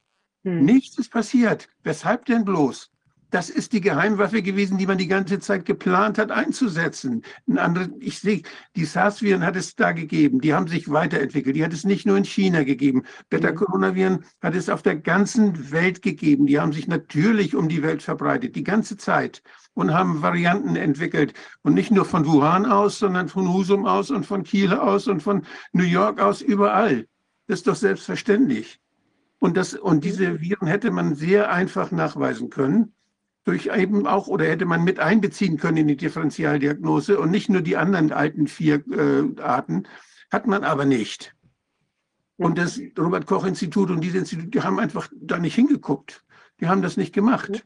Hm. 0.45 0.63
Nichts 0.63 0.97
ist 0.97 1.11
passiert. 1.11 1.67
Weshalb 1.83 2.25
denn 2.25 2.45
bloß? 2.45 2.92
Das 3.33 3.49
ist 3.49 3.73
die 3.73 3.81
Geheimwaffe 3.81 4.43
gewesen, 4.43 4.77
die 4.77 4.85
man 4.85 4.99
die 4.99 5.07
ganze 5.07 5.39
Zeit 5.39 5.65
geplant 5.65 6.19
hat 6.19 6.29
einzusetzen. 6.29 7.23
Ein 7.47 7.57
andere, 7.57 7.89
ich 7.97 8.19
sehe, 8.19 8.43
die 8.75 8.85
SARS-Viren 8.85 9.43
hat 9.43 9.55
es 9.55 9.75
da 9.75 9.91
gegeben. 9.91 10.39
Die 10.39 10.53
haben 10.53 10.67
sich 10.67 10.91
weiterentwickelt. 10.91 11.55
Die 11.55 11.63
hat 11.63 11.73
es 11.73 11.83
nicht 11.83 12.05
nur 12.05 12.15
in 12.15 12.25
China 12.25 12.63
gegeben. 12.63 13.01
Beta-Coronaviren 13.31 14.23
hat 14.39 14.53
es 14.53 14.69
auf 14.69 14.83
der 14.83 14.97
ganzen 14.97 15.71
Welt 15.71 16.03
gegeben. 16.03 16.45
Die 16.45 16.59
haben 16.59 16.73
sich 16.73 16.87
natürlich 16.87 17.55
um 17.55 17.69
die 17.69 17.81
Welt 17.81 18.03
verbreitet, 18.03 18.55
die 18.55 18.63
ganze 18.63 18.97
Zeit 18.97 19.41
und 19.73 19.95
haben 19.95 20.21
Varianten 20.21 20.75
entwickelt. 20.75 21.33
Und 21.63 21.73
nicht 21.73 21.89
nur 21.89 22.05
von 22.05 22.27
Wuhan 22.27 22.67
aus, 22.67 22.99
sondern 22.99 23.29
von 23.29 23.51
Husum 23.51 23.87
aus 23.87 24.11
und 24.11 24.27
von 24.27 24.43
Kiel 24.43 24.73
aus 24.75 25.07
und 25.07 25.23
von 25.23 25.43
New 25.71 25.85
York 25.85 26.21
aus, 26.21 26.43
überall. 26.43 27.07
Das 27.47 27.61
ist 27.61 27.67
doch 27.67 27.75
selbstverständlich. 27.75 28.79
Und, 29.39 29.57
das, 29.57 29.73
und 29.73 30.03
diese 30.03 30.39
Viren 30.39 30.67
hätte 30.67 30.91
man 30.91 31.15
sehr 31.15 31.51
einfach 31.51 31.89
nachweisen 31.89 32.51
können 32.51 32.93
durch 33.43 33.67
eben 33.75 34.07
auch 34.07 34.27
oder 34.27 34.45
hätte 34.45 34.65
man 34.65 34.83
mit 34.83 34.99
einbeziehen 34.99 35.57
können 35.57 35.77
in 35.77 35.87
die 35.87 35.97
Differentialdiagnose 35.97 37.19
und 37.19 37.31
nicht 37.31 37.49
nur 37.49 37.61
die 37.61 37.77
anderen 37.77 38.11
alten 38.11 38.47
vier 38.47 38.83
äh, 38.91 39.41
Arten, 39.41 39.87
hat 40.31 40.47
man 40.47 40.63
aber 40.63 40.85
nicht. 40.85 41.35
Und 42.37 42.57
das 42.57 42.79
Robert 42.97 43.25
Koch 43.25 43.45
Institut 43.45 43.91
und 43.91 44.01
diese 44.01 44.17
Institute, 44.17 44.49
die 44.49 44.61
haben 44.61 44.79
einfach 44.79 45.09
da 45.13 45.37
nicht 45.39 45.55
hingeguckt. 45.55 46.23
Die 46.59 46.67
haben 46.67 46.81
das 46.81 46.97
nicht 46.97 47.13
gemacht. 47.13 47.65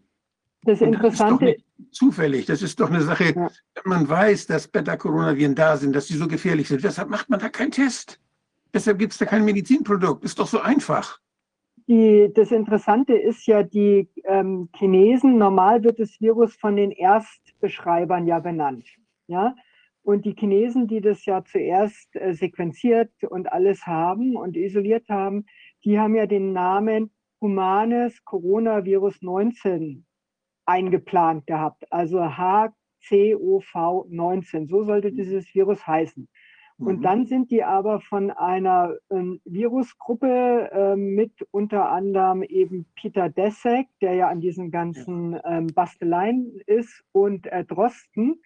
Das 0.64 0.82
Interessante 0.82 1.02
das 1.02 1.14
ist 1.14 1.22
doch 1.22 1.42
nicht 1.42 1.96
zufällig. 1.96 2.46
Das 2.48 2.62
ist 2.62 2.80
doch 2.80 2.90
eine 2.90 3.02
Sache, 3.02 3.26
ja. 3.26 3.34
wenn 3.36 3.84
man 3.86 4.10
weiß, 4.10 4.48
dass 4.48 4.68
Beta-Coronaviren 4.68 5.56
da 5.56 5.78
sind, 5.78 5.96
dass 5.96 6.08
sie 6.08 6.18
so 6.18 6.28
gefährlich 6.28 6.68
sind. 6.68 6.84
Weshalb 6.84 7.10
macht 7.10 7.30
man 7.30 7.40
da 7.40 7.50
keinen 7.50 7.72
Test? 7.72 8.20
Deshalb 8.74 9.00
gibt 9.00 9.14
es 9.14 9.20
da 9.20 9.26
kein 9.26 9.46
Medizinprodukt. 9.46 10.24
Ist 10.26 10.40
doch 10.40 10.48
so 10.48 10.60
einfach 10.60 11.20
die, 11.88 12.32
das 12.34 12.52
Interessante 12.52 13.14
ist 13.14 13.46
ja, 13.48 13.64
die 13.64 14.10
ähm, 14.26 14.70
Chinesen, 14.76 15.38
normal 15.38 15.84
wird 15.84 16.00
das 16.00 16.20
Virus 16.20 16.56
von 16.56 16.76
den 16.76 16.92
Erstbeschreibern 16.92 18.28
ja 18.28 18.40
benannt. 18.40 18.86
Ja? 19.28 19.56
Und 20.04 20.26
die 20.26 20.36
Chinesen, 20.38 20.88
die 20.88 21.02
das 21.02 21.26
ja 21.26 21.44
zuerst 21.44 22.16
äh, 22.16 22.34
sequenziert 22.34 23.12
und 23.30 23.52
alles 23.52 23.86
haben 23.86 24.36
und 24.36 24.58
isoliert 24.58 25.08
haben, 25.10 25.46
die 25.86 26.00
haben 26.00 26.16
ja 26.16 26.26
den 26.26 26.54
Namen 26.54 27.12
Humanes 27.40 28.24
Coronavirus 28.26 29.22
19 29.22 30.04
eingeplant 30.66 31.46
gehabt, 31.48 31.86
also 31.92 32.22
HCOV19. 32.22 34.68
So 34.68 34.84
sollte 34.84 35.12
dieses 35.12 35.54
Virus 35.54 35.86
heißen. 35.86 36.28
Und 36.80 37.00
mhm. 37.00 37.02
dann 37.02 37.26
sind 37.26 37.50
die 37.50 37.64
aber 37.64 38.02
von 38.02 38.30
einer 38.30 38.96
ähm, 39.10 39.42
Virusgruppe 39.46 40.70
äh, 40.72 40.96
mit 40.96 41.34
unter 41.50 41.90
anderem 41.90 42.44
eben 42.44 42.86
Peter 42.96 43.30
Dessek, 43.30 43.88
der 44.00 44.14
ja 44.14 44.28
an 44.28 44.42
diesen 44.42 44.70
ganzen 44.70 45.40
ähm, 45.44 45.68
Basteleien 45.74 46.62
ist, 46.68 47.04
und 47.14 47.48
äh, 47.48 47.66
Drosten, 47.66 48.42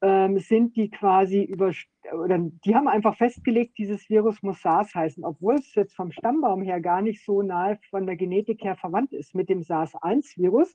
ähm, 0.00 0.38
sind 0.38 0.76
die 0.76 0.90
quasi 0.90 1.42
über, 1.42 1.72
oder 2.14 2.38
die 2.38 2.74
haben 2.74 2.88
einfach 2.88 3.16
festgelegt, 3.16 3.76
dieses 3.76 4.08
Virus 4.08 4.42
muss 4.42 4.62
SARS 4.62 4.94
heißen, 4.94 5.22
obwohl 5.24 5.56
es 5.56 5.74
jetzt 5.74 5.94
vom 5.94 6.10
Stammbaum 6.10 6.62
her 6.62 6.80
gar 6.80 7.02
nicht 7.02 7.22
so 7.22 7.42
nahe 7.42 7.78
von 7.90 8.06
der 8.06 8.16
Genetik 8.16 8.64
her 8.64 8.76
verwandt 8.76 9.12
ist 9.12 9.34
mit 9.34 9.50
dem 9.50 9.62
SARS-1-Virus. 9.62 10.74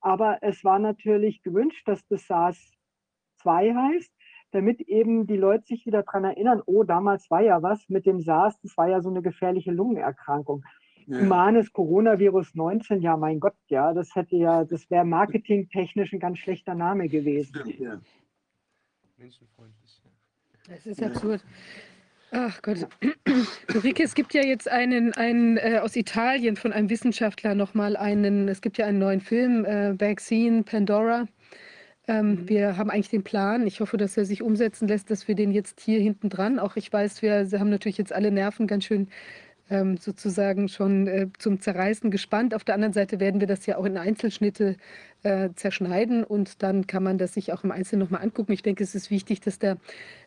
Aber 0.00 0.38
es 0.40 0.64
war 0.64 0.80
natürlich 0.80 1.42
gewünscht, 1.42 1.86
dass 1.86 2.04
das 2.08 2.26
SARS-2 2.26 3.74
heißt 3.74 4.12
damit 4.54 4.80
eben 4.82 5.26
die 5.26 5.36
Leute 5.36 5.66
sich 5.66 5.86
wieder 5.86 6.02
daran 6.02 6.24
erinnern, 6.24 6.62
oh, 6.66 6.84
damals 6.84 7.30
war 7.30 7.42
ja 7.42 7.62
was 7.62 7.88
mit 7.88 8.06
dem 8.06 8.20
SARS, 8.20 8.58
das 8.60 8.76
war 8.76 8.88
ja 8.88 9.00
so 9.00 9.10
eine 9.10 9.22
gefährliche 9.22 9.72
Lungenerkrankung. 9.72 10.64
Ja. 11.06 11.20
Humanes 11.20 11.72
Coronavirus 11.72 12.54
19, 12.54 13.02
ja, 13.02 13.16
mein 13.16 13.40
Gott, 13.40 13.56
ja, 13.68 13.92
das 13.92 14.14
hätte 14.14 14.36
ja, 14.36 14.64
das 14.64 14.88
wäre 14.90 15.04
marketingtechnisch 15.04 16.12
ein 16.12 16.20
ganz 16.20 16.38
schlechter 16.38 16.74
Name 16.74 17.08
gewesen. 17.08 17.54
Ja. 17.78 18.00
Menschenfreundlich. 19.18 20.00
Das 20.68 20.86
ist 20.86 21.02
absurd. 21.02 21.44
Ach 22.30 22.62
Gott. 22.62 22.88
Ulrike, 23.74 24.02
es 24.02 24.14
gibt 24.14 24.34
ja 24.34 24.42
jetzt 24.42 24.68
einen, 24.68 25.12
einen 25.12 25.56
äh, 25.58 25.78
aus 25.82 25.94
Italien 25.94 26.56
von 26.56 26.72
einem 26.72 26.90
Wissenschaftler 26.90 27.54
nochmal 27.54 27.96
einen, 27.96 28.48
es 28.48 28.60
gibt 28.60 28.78
ja 28.78 28.86
einen 28.86 28.98
neuen 28.98 29.20
Film, 29.20 29.64
äh, 29.64 29.98
Vaccine 30.00 30.62
Pandora. 30.64 31.26
Ähm, 32.06 32.30
mhm. 32.30 32.48
Wir 32.48 32.76
haben 32.76 32.90
eigentlich 32.90 33.10
den 33.10 33.24
Plan, 33.24 33.66
ich 33.66 33.80
hoffe, 33.80 33.96
dass 33.96 34.16
er 34.16 34.24
sich 34.24 34.42
umsetzen 34.42 34.88
lässt, 34.88 35.10
dass 35.10 35.26
wir 35.28 35.34
den 35.34 35.52
jetzt 35.52 35.80
hier 35.80 36.00
hinten 36.00 36.28
dran, 36.28 36.58
auch 36.58 36.76
ich 36.76 36.92
weiß, 36.92 37.22
wir 37.22 37.48
haben 37.58 37.70
natürlich 37.70 37.98
jetzt 37.98 38.12
alle 38.12 38.30
Nerven 38.30 38.66
ganz 38.66 38.84
schön 38.84 39.08
ähm, 39.70 39.96
sozusagen 39.96 40.68
schon 40.68 41.06
äh, 41.06 41.28
zum 41.38 41.60
Zerreißen 41.60 42.10
gespannt. 42.10 42.54
Auf 42.54 42.64
der 42.64 42.74
anderen 42.74 42.92
Seite 42.92 43.20
werden 43.20 43.40
wir 43.40 43.46
das 43.46 43.64
ja 43.66 43.76
auch 43.76 43.84
in 43.84 43.96
Einzelschnitte 43.96 44.76
äh, 45.22 45.50
zerschneiden 45.54 46.22
und 46.22 46.62
dann 46.62 46.86
kann 46.86 47.02
man 47.02 47.16
das 47.16 47.34
sich 47.34 47.52
auch 47.52 47.64
im 47.64 47.72
Einzelnen 47.72 48.00
nochmal 48.02 48.22
angucken. 48.22 48.52
Ich 48.52 48.62
denke, 48.62 48.84
es 48.84 48.94
ist 48.94 49.10
wichtig, 49.10 49.40
dass 49.40 49.58
der 49.58 49.78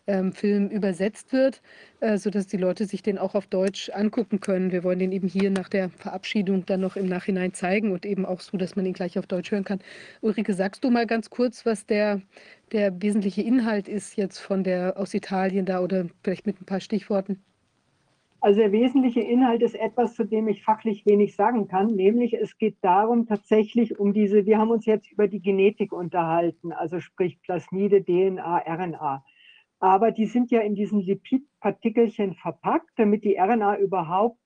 ähm, 0.07 0.33
Film 0.33 0.69
übersetzt 0.69 1.33
wird, 1.33 1.61
äh, 1.99 2.17
sodass 2.17 2.47
die 2.47 2.57
Leute 2.57 2.85
sich 2.85 3.03
den 3.03 3.19
auch 3.19 3.35
auf 3.35 3.45
Deutsch 3.45 3.89
angucken 3.89 4.39
können. 4.39 4.71
Wir 4.71 4.83
wollen 4.83 4.99
den 4.99 5.11
eben 5.11 5.27
hier 5.27 5.51
nach 5.51 5.69
der 5.69 5.89
Verabschiedung 5.89 6.65
dann 6.65 6.81
noch 6.81 6.95
im 6.95 7.05
Nachhinein 7.05 7.53
zeigen 7.53 7.91
und 7.91 8.05
eben 8.05 8.25
auch 8.25 8.41
so, 8.41 8.57
dass 8.57 8.75
man 8.75 8.85
ihn 8.87 8.93
gleich 8.93 9.19
auf 9.19 9.27
Deutsch 9.27 9.51
hören 9.51 9.65
kann. 9.65 9.79
Ulrike, 10.21 10.53
sagst 10.53 10.83
du 10.83 10.89
mal 10.89 11.05
ganz 11.05 11.29
kurz, 11.29 11.65
was 11.65 11.85
der, 11.85 12.21
der 12.71 13.01
wesentliche 13.01 13.43
Inhalt 13.43 13.87
ist 13.87 14.17
jetzt 14.17 14.39
von 14.39 14.63
der 14.63 14.97
aus 14.97 15.13
Italien 15.13 15.65
da 15.65 15.79
oder 15.81 16.07
vielleicht 16.23 16.47
mit 16.47 16.59
ein 16.59 16.65
paar 16.65 16.79
Stichworten? 16.81 17.46
Also 18.39 18.59
der 18.59 18.71
wesentliche 18.71 19.21
Inhalt 19.21 19.63
ist 19.63 19.75
etwas, 19.75 20.13
zu 20.13 20.23
dem 20.23 20.47
ich 20.47 20.63
fachlich 20.63 21.05
wenig 21.05 21.35
sagen 21.35 21.67
kann, 21.67 21.95
nämlich 21.95 22.33
es 22.33 22.57
geht 22.57 22.77
darum 22.81 23.25
tatsächlich 23.25 23.99
um 23.99 24.13
diese, 24.13 24.45
wir 24.45 24.59
haben 24.59 24.69
uns 24.69 24.85
jetzt 24.85 25.11
über 25.11 25.27
die 25.27 25.41
Genetik 25.41 25.91
unterhalten, 25.91 26.71
also 26.71 26.99
sprich 26.99 27.41
Plasmide, 27.41 28.03
DNA, 28.03 28.57
RNA. 28.67 29.25
Aber 29.79 30.11
die 30.11 30.27
sind 30.27 30.51
ja 30.51 30.61
in 30.61 30.75
diesen 30.75 31.01
Lipidpartikelchen 31.01 32.35
verpackt, 32.35 32.91
damit 32.95 33.23
die 33.23 33.37
RNA 33.37 33.77
überhaupt 33.79 34.39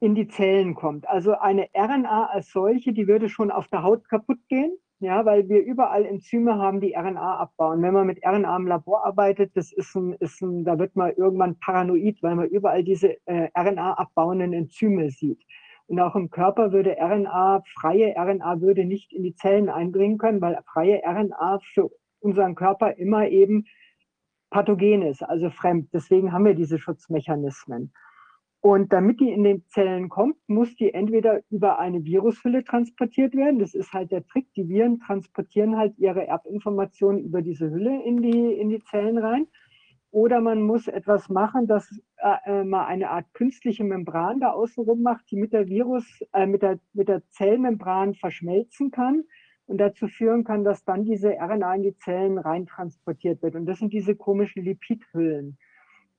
in 0.00 0.14
die 0.14 0.28
Zellen 0.28 0.74
kommt. 0.74 1.08
Also 1.08 1.32
eine 1.38 1.68
RNA 1.74 2.26
als 2.26 2.50
solche, 2.52 2.92
die 2.92 3.08
würde 3.08 3.28
schon 3.28 3.50
auf 3.50 3.68
der 3.68 3.82
Haut 3.82 4.08
kaputt 4.08 4.38
gehen 4.48 4.72
ja, 5.00 5.24
weil 5.24 5.48
wir 5.48 5.62
überall 5.62 6.04
Enzyme 6.04 6.56
haben, 6.56 6.80
die 6.80 6.94
RNA 6.94 7.36
abbauen. 7.36 7.82
Wenn 7.82 7.94
man 7.94 8.06
mit 8.06 8.24
RNA 8.24 8.56
im 8.56 8.66
Labor 8.66 9.06
arbeitet, 9.06 9.56
das 9.56 9.72
ist 9.72 9.94
ein, 9.94 10.14
ist 10.14 10.42
ein, 10.42 10.64
da 10.64 10.78
wird 10.78 10.96
man 10.96 11.12
irgendwann 11.12 11.58
paranoid, 11.60 12.20
weil 12.22 12.34
man 12.34 12.48
überall 12.48 12.82
diese 12.82 13.16
äh, 13.26 13.48
RNA 13.56 13.94
abbauenden 13.94 14.52
Enzyme 14.52 15.10
sieht. 15.10 15.40
Und 15.86 16.00
auch 16.00 16.16
im 16.16 16.30
Körper 16.30 16.72
würde 16.72 16.96
RNA, 16.98 17.62
freie 17.80 18.14
RNA 18.16 18.60
würde 18.60 18.84
nicht 18.84 19.12
in 19.12 19.22
die 19.22 19.34
Zellen 19.34 19.68
eindringen 19.68 20.18
können, 20.18 20.40
weil 20.40 20.58
freie 20.66 21.00
RNA 21.04 21.60
für 21.72 21.90
unseren 22.20 22.56
Körper 22.56 22.96
immer 22.98 23.28
eben 23.28 23.64
pathogen 24.50 25.02
ist, 25.02 25.22
also 25.22 25.48
fremd. 25.50 25.90
Deswegen 25.92 26.32
haben 26.32 26.44
wir 26.44 26.54
diese 26.54 26.78
Schutzmechanismen. 26.78 27.92
Und 28.60 28.92
damit 28.92 29.20
die 29.20 29.30
in 29.30 29.44
den 29.44 29.64
Zellen 29.68 30.08
kommt, 30.08 30.36
muss 30.48 30.74
die 30.74 30.92
entweder 30.92 31.42
über 31.48 31.78
eine 31.78 32.04
Virushülle 32.04 32.64
transportiert 32.64 33.34
werden. 33.36 33.60
Das 33.60 33.74
ist 33.74 33.92
halt 33.92 34.10
der 34.10 34.26
Trick. 34.26 34.52
Die 34.54 34.68
Viren 34.68 34.98
transportieren 34.98 35.76
halt 35.76 35.96
ihre 35.98 36.26
Erbinformationen 36.26 37.22
über 37.22 37.40
diese 37.40 37.70
Hülle 37.70 38.02
in 38.02 38.20
die, 38.20 38.52
in 38.54 38.68
die 38.68 38.82
Zellen 38.82 39.18
rein. 39.18 39.46
Oder 40.10 40.40
man 40.40 40.62
muss 40.62 40.88
etwas 40.88 41.28
machen, 41.28 41.66
dass 41.66 41.88
äh, 42.16 42.36
äh 42.46 42.64
man 42.64 42.86
eine 42.86 43.10
Art 43.10 43.32
künstliche 43.34 43.84
Membran 43.84 44.40
da 44.40 44.50
außenrum 44.50 45.02
macht, 45.02 45.30
die 45.30 45.36
mit 45.36 45.52
der 45.52 45.68
Virus, 45.68 46.04
äh, 46.32 46.46
mit, 46.46 46.62
der, 46.62 46.80
mit 46.94 47.08
der 47.08 47.22
Zellmembran 47.30 48.14
verschmelzen 48.14 48.90
kann 48.90 49.24
und 49.66 49.78
dazu 49.78 50.08
führen 50.08 50.44
kann, 50.44 50.64
dass 50.64 50.82
dann 50.84 51.04
diese 51.04 51.34
RNA 51.38 51.74
in 51.76 51.82
die 51.82 51.96
Zellen 51.98 52.38
rein 52.38 52.66
transportiert 52.66 53.42
wird. 53.42 53.54
Und 53.54 53.66
das 53.66 53.78
sind 53.78 53.92
diese 53.92 54.16
komischen 54.16 54.64
Lipidhüllen. 54.64 55.58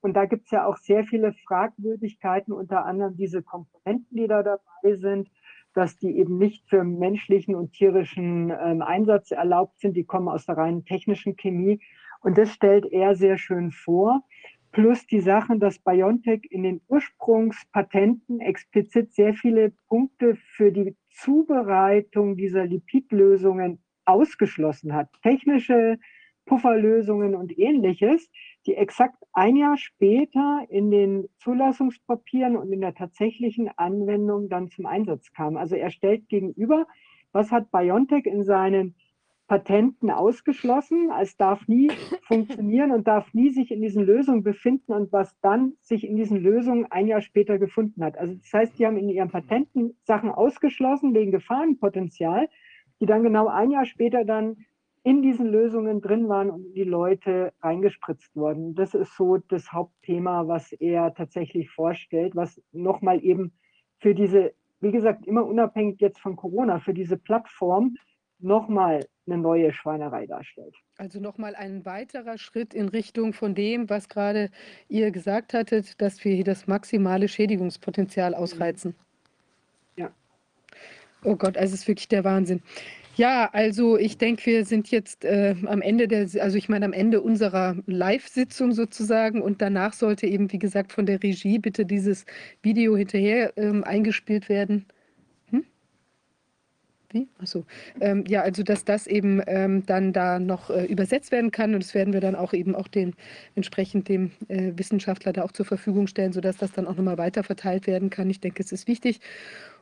Und 0.01 0.13
da 0.13 0.25
gibt 0.25 0.45
es 0.45 0.51
ja 0.51 0.65
auch 0.65 0.77
sehr 0.77 1.03
viele 1.03 1.33
Fragwürdigkeiten, 1.33 2.53
unter 2.53 2.85
anderem 2.85 3.17
diese 3.17 3.43
Komponenten, 3.43 4.15
die 4.15 4.27
da 4.27 4.43
dabei 4.43 4.95
sind, 4.95 5.29
dass 5.73 5.97
die 5.97 6.17
eben 6.17 6.37
nicht 6.37 6.67
für 6.69 6.83
menschlichen 6.83 7.55
und 7.55 7.73
tierischen 7.73 8.49
ähm, 8.49 8.81
Einsatz 8.81 9.31
erlaubt 9.31 9.79
sind. 9.79 9.95
Die 9.95 10.05
kommen 10.05 10.27
aus 10.27 10.45
der 10.45 10.57
reinen 10.57 10.85
technischen 10.85 11.35
Chemie. 11.35 11.79
Und 12.21 12.37
das 12.37 12.51
stellt 12.51 12.85
er 12.91 13.15
sehr 13.15 13.37
schön 13.37 13.71
vor. 13.71 14.23
Plus 14.71 15.07
die 15.07 15.19
Sachen, 15.19 15.59
dass 15.59 15.79
BioNTech 15.79 16.41
in 16.51 16.63
den 16.63 16.81
Ursprungspatenten 16.87 18.39
explizit 18.39 19.13
sehr 19.13 19.33
viele 19.33 19.71
Punkte 19.87 20.35
für 20.35 20.71
die 20.71 20.95
Zubereitung 21.09 22.37
dieser 22.37 22.65
Lipidlösungen 22.65 23.79
ausgeschlossen 24.05 24.93
hat. 24.93 25.09
Technische 25.23 25.97
Pufferlösungen 26.49 27.35
und 27.35 27.57
ähnliches, 27.59 28.27
die 28.65 28.73
exakt 28.73 29.23
ein 29.33 29.55
Jahr 29.55 29.77
später 29.77 30.65
in 30.69 30.89
den 30.89 31.29
Zulassungspapieren 31.37 32.57
und 32.57 32.73
in 32.73 32.81
der 32.81 32.95
tatsächlichen 32.95 33.69
Anwendung 33.77 34.49
dann 34.49 34.67
zum 34.67 34.87
Einsatz 34.87 35.31
kamen. 35.31 35.57
Also 35.57 35.75
er 35.75 35.91
stellt 35.91 36.27
gegenüber, 36.27 36.87
was 37.31 37.51
hat 37.51 37.69
BioNTech 37.69 38.25
in 38.25 38.43
seinen 38.43 38.95
Patenten 39.47 40.09
ausgeschlossen, 40.09 41.11
es 41.21 41.37
darf 41.37 41.67
nie 41.67 41.91
funktionieren 42.27 42.91
und 42.91 43.07
darf 43.07 43.31
nie 43.35 43.51
sich 43.51 43.69
in 43.69 43.83
diesen 43.83 44.03
Lösungen 44.03 44.41
befinden 44.41 44.93
und 44.93 45.11
was 45.13 45.39
dann 45.41 45.73
sich 45.81 46.03
in 46.03 46.15
diesen 46.15 46.37
Lösungen 46.37 46.87
ein 46.91 47.05
Jahr 47.05 47.21
später 47.21 47.59
gefunden 47.59 48.03
hat. 48.03 48.17
Also 48.17 48.33
das 48.33 48.51
heißt, 48.51 48.79
die 48.79 48.87
haben 48.87 48.97
in 48.97 49.09
ihren 49.09 49.29
Patenten 49.29 49.95
Sachen 50.03 50.31
ausgeschlossen 50.31 51.13
wegen 51.13 51.31
Gefahrenpotenzial, 51.31 52.49
die 52.99 53.05
dann 53.05 53.21
genau 53.21 53.47
ein 53.47 53.69
Jahr 53.69 53.85
später 53.85 54.25
dann 54.25 54.65
in 55.03 55.21
diesen 55.21 55.47
Lösungen 55.47 56.01
drin 56.01 56.27
waren 56.27 56.49
und 56.49 56.73
die 56.73 56.83
Leute 56.83 57.53
reingespritzt 57.61 58.35
wurden. 58.35 58.75
Das 58.75 58.93
ist 58.93 59.15
so 59.15 59.37
das 59.37 59.71
Hauptthema, 59.71 60.47
was 60.47 60.71
er 60.73 61.13
tatsächlich 61.13 61.69
vorstellt, 61.69 62.35
was 62.35 62.61
nochmal 62.71 63.23
eben 63.23 63.53
für 63.99 64.13
diese, 64.13 64.53
wie 64.81 64.91
gesagt, 64.91 65.25
immer 65.25 65.45
unabhängig 65.45 65.99
jetzt 65.99 66.19
von 66.19 66.35
Corona, 66.35 66.79
für 66.79 66.93
diese 66.93 67.17
Plattform 67.17 67.95
nochmal 68.39 69.05
eine 69.27 69.37
neue 69.37 69.71
Schweinerei 69.73 70.25
darstellt. 70.25 70.75
Also 70.97 71.19
nochmal 71.19 71.55
ein 71.55 71.85
weiterer 71.85 72.37
Schritt 72.37 72.73
in 72.73 72.89
Richtung 72.89 73.33
von 73.33 73.53
dem, 73.53 73.89
was 73.89 74.09
gerade 74.09 74.49
ihr 74.87 75.11
gesagt 75.11 75.53
hattet, 75.53 76.01
dass 76.01 76.23
wir 76.23 76.33
hier 76.33 76.43
das 76.43 76.67
maximale 76.67 77.27
Schädigungspotenzial 77.27 78.33
ausreizen. 78.33 78.95
Ja. 79.97 80.09
Oh 81.23 81.35
Gott, 81.35 81.57
also 81.57 81.73
es 81.73 81.81
ist 81.81 81.87
wirklich 81.87 82.07
der 82.07 82.23
Wahnsinn. 82.23 82.61
Ja, 83.19 83.49
also 83.51 83.97
ich 83.97 84.17
denke, 84.17 84.45
wir 84.45 84.63
sind 84.63 84.91
jetzt 84.91 85.25
äh, 85.25 85.53
am 85.65 85.81
Ende 85.81 86.07
der, 86.07 86.21
also 86.41 86.57
ich 86.57 86.69
meine 86.69 86.85
am 86.85 86.93
Ende 86.93 87.19
unserer 87.19 87.75
Live-Sitzung 87.85 88.71
sozusagen 88.71 89.41
und 89.41 89.61
danach 89.61 89.91
sollte 89.91 90.25
eben, 90.25 90.49
wie 90.53 90.57
gesagt, 90.57 90.93
von 90.93 91.05
der 91.05 91.21
Regie 91.21 91.59
bitte 91.59 91.85
dieses 91.85 92.23
Video 92.63 92.95
hinterher 92.95 93.51
ähm, 93.57 93.83
eingespielt 93.83 94.47
werden. 94.47 94.85
Hm? 95.49 95.65
Wie? 97.11 97.27
Achso. 97.39 97.65
Ähm, 97.99 98.23
ja, 98.25 98.41
also 98.41 98.63
dass 98.63 98.85
das 98.85 99.05
eben 99.05 99.41
ähm, 99.47 99.85
dann 99.85 100.13
da 100.13 100.39
noch 100.39 100.69
äh, 100.69 100.85
übersetzt 100.85 101.33
werden 101.33 101.51
kann 101.51 101.73
und 101.73 101.83
das 101.83 101.93
werden 101.93 102.13
wir 102.13 102.21
dann 102.21 102.35
auch 102.35 102.53
eben 102.53 102.73
auch 102.73 102.87
den 102.87 103.15
entsprechend 103.53 104.07
dem 104.07 104.31
äh, 104.47 104.71
Wissenschaftler 104.77 105.33
da 105.33 105.43
auch 105.43 105.51
zur 105.51 105.65
Verfügung 105.65 106.07
stellen, 106.07 106.31
sodass 106.31 106.55
das 106.55 106.71
dann 106.71 106.87
auch 106.87 106.95
nochmal 106.95 107.17
weiter 107.17 107.43
verteilt 107.43 107.85
werden 107.85 108.09
kann. 108.09 108.29
Ich 108.29 108.39
denke, 108.39 108.63
es 108.63 108.71
ist 108.71 108.87
wichtig. 108.87 109.19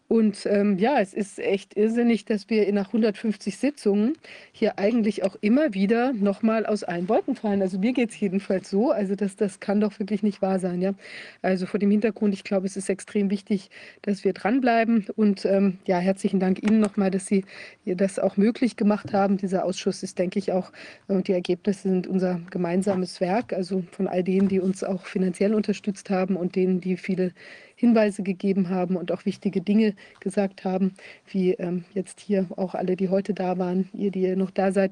Und 0.08 0.46
ähm, 0.46 0.78
ja, 0.78 1.02
es 1.02 1.14
ist 1.14 1.38
echt 1.38 1.76
irrsinnig, 1.76 2.24
dass 2.24 2.50
wir 2.50 2.72
nach 2.72 2.88
150 2.88 3.58
Sitzungen 3.58 4.14
hier 4.54 4.80
eigentlich 4.80 5.24
auch 5.24 5.36
immer 5.42 5.74
wieder 5.74 6.14
nochmal 6.14 6.66
aus 6.66 6.86
allen 6.86 7.10
Wolken 7.10 7.36
fallen. 7.36 7.62
Also 7.62 7.78
mir 7.78 7.92
geht 7.92 8.12
es 8.12 8.20
jedenfalls 8.20 8.70
so. 8.70 8.92
Also 8.92 9.16
das, 9.16 9.36
das 9.36 9.60
kann 9.60 9.82
doch 9.82 10.00
wirklich 10.00 10.24
nicht 10.24 10.42
wahr 10.42 10.60
sein. 10.60 10.82
Ja? 10.82 10.94
Also 11.42 11.66
vor 11.66 11.80
dem 11.80 11.92
Hintergrund, 11.92 12.34
ich 12.34 12.46
glaube, 12.46 12.68
es 12.68 12.78
ist 12.78 12.90
extrem 12.90 13.30
wichtig, 13.30 13.70
dass 14.02 14.24
wir 14.24 14.32
dranbleiben. 14.32 15.08
Und 15.18 15.44
ähm, 15.44 15.80
ja, 15.86 15.98
herzlichen 15.98 16.40
Dank 16.40 16.64
Ihnen 16.64 16.80
nochmal, 16.80 17.12
dass 17.12 17.26
Sie 17.26 17.44
das 17.86 18.18
auch 18.18 18.38
möglich 18.38 18.78
gemacht 18.78 19.12
haben. 19.12 19.36
Dieser 19.36 19.66
Ausschuss 19.66 20.04
ist, 20.04 20.20
denke 20.20 20.40
ich, 20.40 20.54
auch, 20.54 20.72
äh, 21.10 21.22
die 21.22 21.34
Ergebnisse 21.34 21.90
sind 21.90 22.08
unser 22.08 22.40
gemeinsames 22.50 23.20
Werk. 23.20 23.52
Also 23.52 23.84
von 23.92 24.08
all 24.08 24.24
denen, 24.24 24.48
die 24.48 24.62
uns 24.62 24.86
auch 24.86 25.06
finanziell 25.06 25.54
unterstützt 25.54 26.10
haben 26.10 26.38
und 26.38 26.56
denen, 26.56 26.80
die 26.80 26.96
viele 26.96 27.34
Hinweise 27.78 28.24
gegeben 28.24 28.70
haben 28.70 28.98
und 28.98 29.12
auch 29.12 29.26
wichtige 29.26 29.62
Dinge 29.62 29.94
gesagt 30.20 30.66
haben, 30.66 30.96
wie 31.28 31.54
ähm, 31.54 31.86
jetzt 31.94 32.20
hier 32.20 32.48
auch 32.58 32.74
alle, 32.74 32.96
die 32.96 33.10
heute 33.10 33.34
da 33.36 33.58
waren, 33.60 33.88
ihr, 33.94 34.12
die 34.12 34.36
noch 34.36 34.50
da 34.50 34.72
seid. 34.72 34.92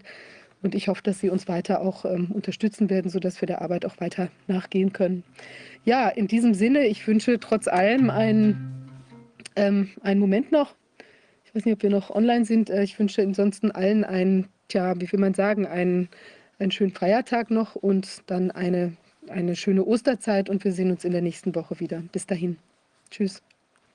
Und 0.61 0.75
ich 0.75 0.87
hoffe, 0.87 1.01
dass 1.03 1.19
Sie 1.19 1.29
uns 1.29 1.47
weiter 1.47 1.81
auch 1.81 2.05
ähm, 2.05 2.31
unterstützen 2.31 2.89
werden, 2.89 3.09
sodass 3.09 3.41
wir 3.41 3.47
der 3.47 3.61
Arbeit 3.61 3.85
auch 3.85 3.99
weiter 3.99 4.29
nachgehen 4.47 4.93
können. 4.93 5.23
Ja, 5.83 6.09
in 6.09 6.27
diesem 6.27 6.53
Sinne, 6.53 6.85
ich 6.85 7.05
wünsche 7.07 7.39
trotz 7.39 7.67
allem 7.67 8.11
einen, 8.11 8.87
ähm, 9.55 9.89
einen 10.01 10.19
Moment 10.19 10.51
noch. 10.51 10.75
Ich 11.43 11.55
weiß 11.55 11.65
nicht, 11.65 11.75
ob 11.75 11.83
wir 11.83 11.89
noch 11.89 12.11
online 12.11 12.45
sind. 12.45 12.69
Äh, 12.69 12.83
ich 12.83 12.99
wünsche 12.99 13.23
ansonsten 13.23 13.71
allen 13.71 14.03
einen, 14.03 14.47
tja, 14.67 14.93
wie 14.99 15.11
will 15.11 15.19
man 15.19 15.33
sagen, 15.33 15.65
einen, 15.65 16.07
einen 16.59 16.71
schönen 16.71 16.91
Feiertag 16.91 17.49
noch 17.49 17.75
und 17.75 18.21
dann 18.27 18.51
eine, 18.51 18.93
eine 19.27 19.55
schöne 19.55 19.83
Osterzeit 19.83 20.51
und 20.51 20.63
wir 20.63 20.71
sehen 20.71 20.91
uns 20.91 21.03
in 21.03 21.13
der 21.13 21.21
nächsten 21.21 21.55
Woche 21.55 21.79
wieder. 21.79 22.03
Bis 22.11 22.27
dahin. 22.27 22.57
Tschüss. 23.09 23.41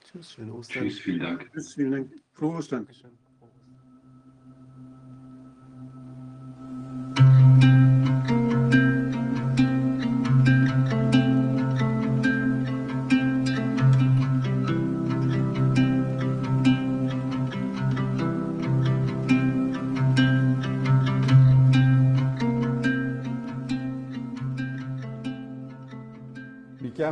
Tschüss, 0.05 0.33
schöne 0.33 0.53
Ostern. 0.53 0.83
Tschüss, 0.83 1.01
vielen 1.01 1.21
Dank. 1.21 1.51
Tschüss, 1.53 1.75
vielen 1.75 1.93
Dank. 1.93 2.13
Frohe 2.33 2.57
Ostern. 2.57 2.87
Dankeschön. 2.87 3.11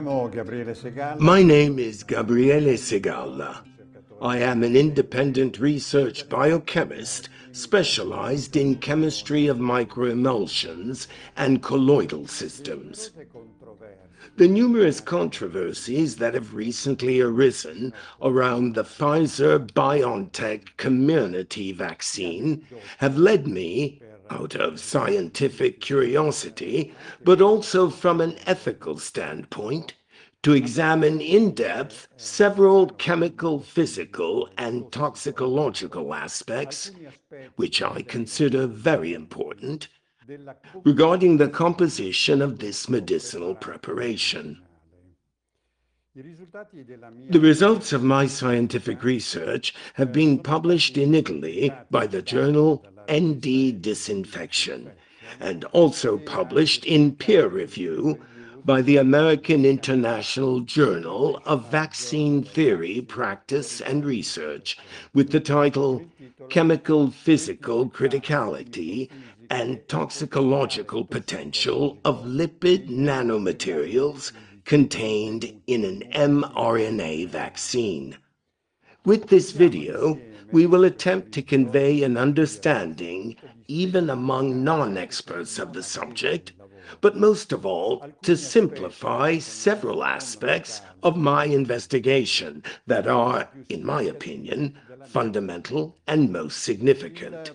My 0.00 1.42
name 1.42 1.78
is 1.80 2.04
Gabriele 2.04 2.76
Segalla. 2.76 3.64
I 4.22 4.38
am 4.38 4.62
an 4.62 4.76
independent 4.76 5.58
research 5.58 6.28
biochemist 6.28 7.28
specialized 7.50 8.56
in 8.56 8.76
chemistry 8.76 9.48
of 9.48 9.58
microemulsions 9.58 11.08
and 11.36 11.62
colloidal 11.62 12.28
systems. 12.28 13.10
The 14.36 14.46
numerous 14.46 15.00
controversies 15.00 16.16
that 16.16 16.34
have 16.34 16.54
recently 16.54 17.20
arisen 17.20 17.92
around 18.22 18.76
the 18.76 18.84
Pfizer-BioNTech 18.84 20.76
community 20.76 21.72
vaccine 21.72 22.64
have 22.98 23.18
led 23.18 23.48
me, 23.48 24.00
out 24.30 24.54
of 24.54 24.80
scientific 24.80 25.80
curiosity, 25.80 26.94
but 27.24 27.40
also 27.40 27.90
from 27.90 28.20
an 28.20 28.36
ethical 28.46 28.98
standpoint, 28.98 29.94
to 30.42 30.52
examine 30.52 31.20
in 31.20 31.52
depth 31.52 32.06
several 32.16 32.86
chemical, 32.90 33.58
physical, 33.60 34.48
and 34.56 34.90
toxicological 34.92 36.14
aspects, 36.14 36.92
which 37.56 37.82
I 37.82 38.02
consider 38.02 38.66
very 38.66 39.14
important, 39.14 39.88
regarding 40.84 41.36
the 41.36 41.48
composition 41.48 42.40
of 42.40 42.58
this 42.58 42.88
medicinal 42.88 43.54
preparation. 43.54 44.60
The 47.30 47.38
results 47.38 47.92
of 47.92 48.02
my 48.02 48.26
scientific 48.26 49.04
research 49.04 49.72
have 49.94 50.10
been 50.10 50.40
published 50.40 50.98
in 50.98 51.14
Italy 51.14 51.72
by 51.92 52.08
the 52.08 52.22
journal 52.22 52.84
ND 53.08 53.80
Disinfection 53.80 54.90
and 55.38 55.62
also 55.66 56.18
published 56.18 56.84
in 56.84 57.14
peer 57.14 57.46
review 57.46 58.20
by 58.64 58.82
the 58.82 58.96
American 58.96 59.64
International 59.64 60.58
Journal 60.58 61.40
of 61.46 61.70
Vaccine 61.70 62.42
Theory, 62.42 63.00
Practice, 63.00 63.80
and 63.80 64.04
Research 64.04 64.76
with 65.14 65.30
the 65.30 65.38
title 65.38 66.04
Chemical 66.50 67.12
Physical 67.12 67.88
Criticality 67.88 69.08
and 69.50 69.86
Toxicological 69.86 71.04
Potential 71.04 71.96
of 72.04 72.24
Lipid 72.24 72.88
Nanomaterials 72.88 74.32
Contained 74.68 75.62
in 75.66 75.82
an 75.82 76.02
mRNA 76.12 77.28
Vaccine. 77.30 78.18
With 79.02 79.28
this 79.28 79.52
video, 79.52 80.20
we 80.52 80.66
will 80.66 80.84
attempt 80.84 81.32
to 81.32 81.42
convey 81.42 82.02
an 82.02 82.18
understanding, 82.18 83.36
even 83.66 84.10
among 84.10 84.62
non-experts 84.62 85.58
of 85.58 85.72
the 85.72 85.82
subject, 85.82 86.52
but 87.00 87.16
most 87.16 87.50
of 87.50 87.64
all, 87.64 88.06
to 88.20 88.36
simplify 88.36 89.38
several 89.38 90.04
aspects 90.04 90.82
of 91.02 91.16
my 91.16 91.46
investigation 91.46 92.62
that 92.86 93.06
are, 93.06 93.48
in 93.70 93.86
my 93.86 94.02
opinion, 94.02 94.78
fundamental 95.06 95.96
and 96.06 96.30
most 96.30 96.62
significant. 96.62 97.52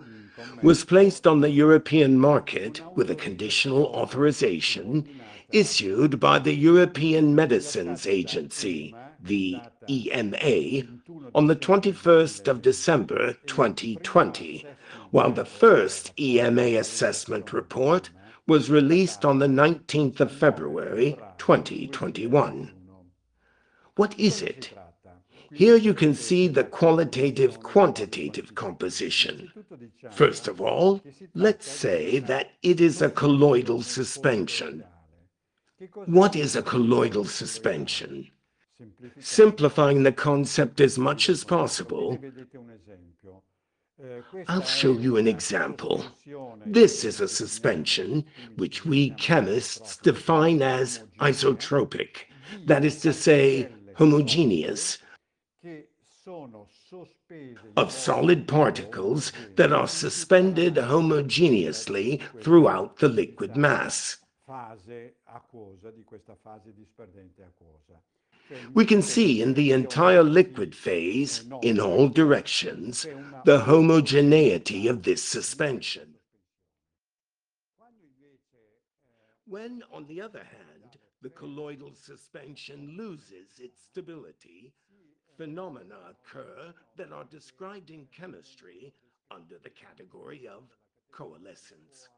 was 0.62 0.84
placed 0.86 1.26
on 1.26 1.42
the 1.42 1.50
European 1.50 2.18
market 2.18 2.80
with 2.96 3.10
a 3.10 3.14
conditional 3.14 3.88
authorization 3.88 5.06
issued 5.50 6.18
by 6.18 6.38
the 6.38 6.54
European 6.54 7.34
Medicines 7.34 8.06
Agency, 8.06 8.96
the 9.22 9.60
EMA, 9.90 10.86
on 11.34 11.46
the 11.46 11.56
21st 11.56 12.48
of 12.48 12.62
December 12.62 13.34
2020, 13.44 14.64
while 15.10 15.30
the 15.30 15.44
first 15.44 16.18
EMA 16.18 16.78
assessment 16.78 17.52
report 17.52 18.08
was 18.46 18.70
released 18.70 19.24
on 19.24 19.38
the 19.38 19.46
19th 19.46 20.20
of 20.20 20.32
February 20.32 21.18
2021. 21.38 22.72
What 23.96 24.18
is 24.18 24.42
it? 24.42 24.70
Here 25.54 25.76
you 25.76 25.92
can 25.92 26.14
see 26.14 26.48
the 26.48 26.64
qualitative-quantitative 26.64 28.54
composition. 28.54 29.52
First 30.10 30.48
of 30.48 30.60
all, 30.62 31.02
let's 31.34 31.70
say 31.70 32.20
that 32.20 32.52
it 32.62 32.80
is 32.80 33.02
a 33.02 33.10
colloidal 33.10 33.82
suspension. 33.82 34.82
What 36.06 36.36
is 36.36 36.56
a 36.56 36.62
colloidal 36.62 37.26
suspension? 37.26 38.30
Simplifying 39.20 40.02
the 40.02 40.12
concept 40.12 40.80
as 40.80 40.98
much 40.98 41.28
as 41.28 41.44
possible, 41.44 42.18
I'll 44.48 44.62
show 44.62 44.92
you 44.92 45.16
an 45.16 45.28
example. 45.28 46.04
This 46.66 47.04
is 47.04 47.20
a 47.20 47.28
suspension 47.28 48.24
which 48.56 48.84
we 48.84 49.10
chemists 49.10 49.96
define 49.98 50.62
as 50.62 51.04
isotropic, 51.20 52.24
that 52.66 52.84
is 52.84 53.00
to 53.02 53.12
say, 53.12 53.68
homogeneous, 53.94 54.98
of 57.76 57.92
solid 57.92 58.46
particles 58.48 59.32
that 59.56 59.72
are 59.72 59.88
suspended 59.88 60.74
homogeneously 60.74 62.20
throughout 62.42 62.96
the 62.98 63.08
liquid 63.08 63.56
mass. 63.56 64.18
We 68.74 68.84
can 68.84 69.02
see 69.02 69.42
in 69.42 69.54
the 69.54 69.72
entire 69.72 70.22
liquid 70.22 70.74
phase, 70.74 71.44
in 71.62 71.80
all 71.80 72.08
directions, 72.08 73.06
the 73.44 73.60
homogeneity 73.60 74.88
of 74.88 75.02
this 75.02 75.22
suspension. 75.22 76.14
When, 79.46 79.82
on 79.92 80.06
the 80.06 80.20
other 80.20 80.44
hand, 80.44 80.98
the 81.20 81.30
colloidal 81.30 81.92
suspension 81.94 82.96
loses 82.96 83.58
its 83.58 83.82
stability, 83.84 84.72
phenomena 85.36 85.96
occur 86.10 86.72
that 86.96 87.12
are 87.12 87.24
described 87.24 87.90
in 87.90 88.06
chemistry 88.16 88.92
under 89.30 89.58
the 89.62 89.70
category 89.70 90.48
of 90.48 90.64
coalescence. 91.12 92.08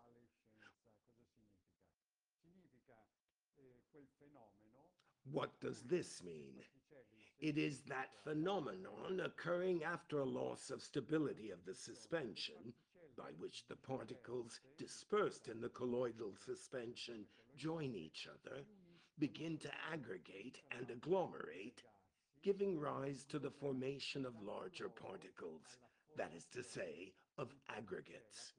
What 5.35 5.61
does 5.61 5.83
this 5.91 6.23
mean? 6.23 6.63
It 7.41 7.59
is 7.59 7.81
that 7.89 8.15
phenomenon 8.23 9.21
occurring 9.25 9.83
after 9.83 10.21
a 10.21 10.25
loss 10.25 10.71
of 10.71 10.81
stability 10.81 11.51
of 11.51 11.59
the 11.67 11.75
suspension, 11.75 12.73
by 13.19 13.31
which 13.41 13.67
the 13.67 13.75
particles 13.75 14.61
dispersed 14.79 15.49
in 15.49 15.61
the 15.61 15.71
colloidal 15.71 16.35
suspension 16.47 17.25
join 17.57 17.97
each 17.97 18.29
other, 18.29 18.63
begin 19.19 19.59
to 19.59 19.71
aggregate 19.93 20.59
and 20.71 20.89
agglomerate, 20.89 21.83
giving 22.45 22.79
rise 22.79 23.25
to 23.25 23.41
the 23.41 23.51
formation 23.51 24.25
of 24.25 24.41
larger 24.41 24.89
particles, 24.89 25.79
that 26.17 26.31
is 26.37 26.47
to 26.53 26.63
say, 26.63 27.13
of 27.39 27.53
aggregates. 27.77 28.53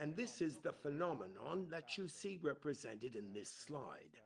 And 0.00 0.14
this 0.16 0.40
is 0.40 0.58
the 0.58 0.72
phenomenon 0.72 1.66
that 1.70 1.98
you 1.98 2.06
see 2.06 2.38
represented 2.42 3.16
in 3.16 3.32
this 3.32 3.50
slide. 3.66 4.16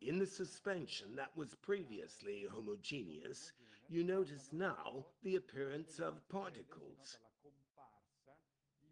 In 0.00 0.18
the 0.18 0.26
suspension 0.26 1.16
that 1.16 1.36
was 1.36 1.56
previously 1.62 2.46
homogeneous, 2.52 3.52
you 3.88 4.04
notice 4.04 4.50
now 4.52 5.06
the 5.24 5.36
appearance 5.36 5.98
of 5.98 6.28
particles. 6.28 7.18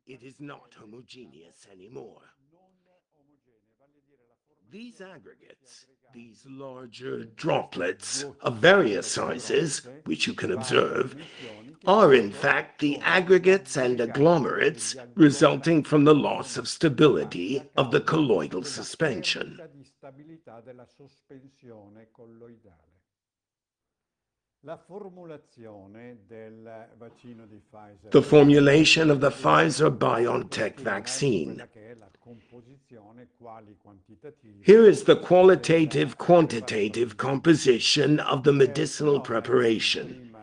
It 0.06 0.22
is 0.22 0.40
not 0.40 0.74
homogeneous 0.76 1.66
anymore. 1.70 2.34
These 4.74 5.00
aggregates, 5.00 5.86
these 6.12 6.44
larger 6.48 7.26
droplets 7.36 8.24
of 8.40 8.56
various 8.56 9.06
sizes, 9.06 9.82
which 10.04 10.26
you 10.26 10.34
can 10.34 10.50
observe, 10.50 11.14
are 11.86 12.12
in 12.12 12.32
fact 12.32 12.80
the 12.80 12.98
aggregates 12.98 13.76
and 13.76 14.00
agglomerates 14.00 14.96
resulting 15.14 15.84
from 15.84 16.02
the 16.02 16.14
loss 16.16 16.56
of 16.56 16.66
stability 16.66 17.62
of 17.76 17.92
the 17.92 18.00
colloidal 18.00 18.64
suspension. 18.64 19.60
The 24.66 24.78
formulation 28.22 29.10
of 29.10 29.20
the 29.20 29.30
Pfizer-BioNTech 29.30 30.80
vaccine. 30.80 31.62
Here 34.62 34.88
is 34.88 35.04
the 35.04 35.16
qualitative-quantitative 35.16 37.18
composition 37.18 38.20
of 38.20 38.44
the 38.44 38.54
medicinal 38.54 39.20
preparation. 39.20 40.34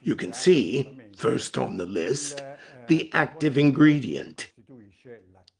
You 0.00 0.14
can 0.14 0.32
see, 0.32 1.00
first 1.16 1.58
on 1.58 1.78
the 1.78 1.86
list, 1.86 2.44
the 2.86 3.10
active 3.12 3.58
ingredient, 3.58 4.52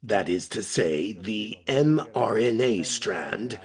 that 0.05 0.29
is 0.29 0.49
to 0.51 0.63
say, 0.63 1.15
the 1.15 1.59
mRNA 1.67 2.87
strand, 2.87 3.59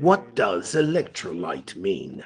What 0.00 0.34
does 0.34 0.74
electrolyte 0.74 1.76
mean? 1.76 2.24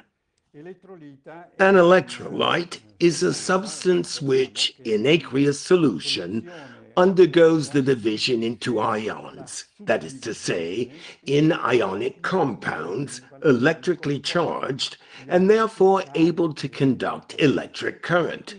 An 0.55 1.75
electrolyte 1.75 2.79
is 2.99 3.21
a 3.21 3.33
substance 3.33 4.21
which, 4.21 4.75
in 4.85 5.05
aqueous 5.05 5.59
solution, 5.59 6.49
undergoes 6.95 7.71
the 7.71 7.81
division 7.81 8.43
into 8.43 8.79
ions, 8.79 9.65
that 9.79 10.05
is 10.05 10.21
to 10.21 10.33
say, 10.33 10.91
in 11.25 11.51
ionic 11.51 12.21
compounds, 12.21 13.21
electrically 13.43 14.19
charged, 14.19 14.97
and 15.27 15.49
therefore 15.49 16.03
able 16.15 16.53
to 16.53 16.69
conduct 16.69 17.35
electric 17.39 18.03
current. 18.03 18.55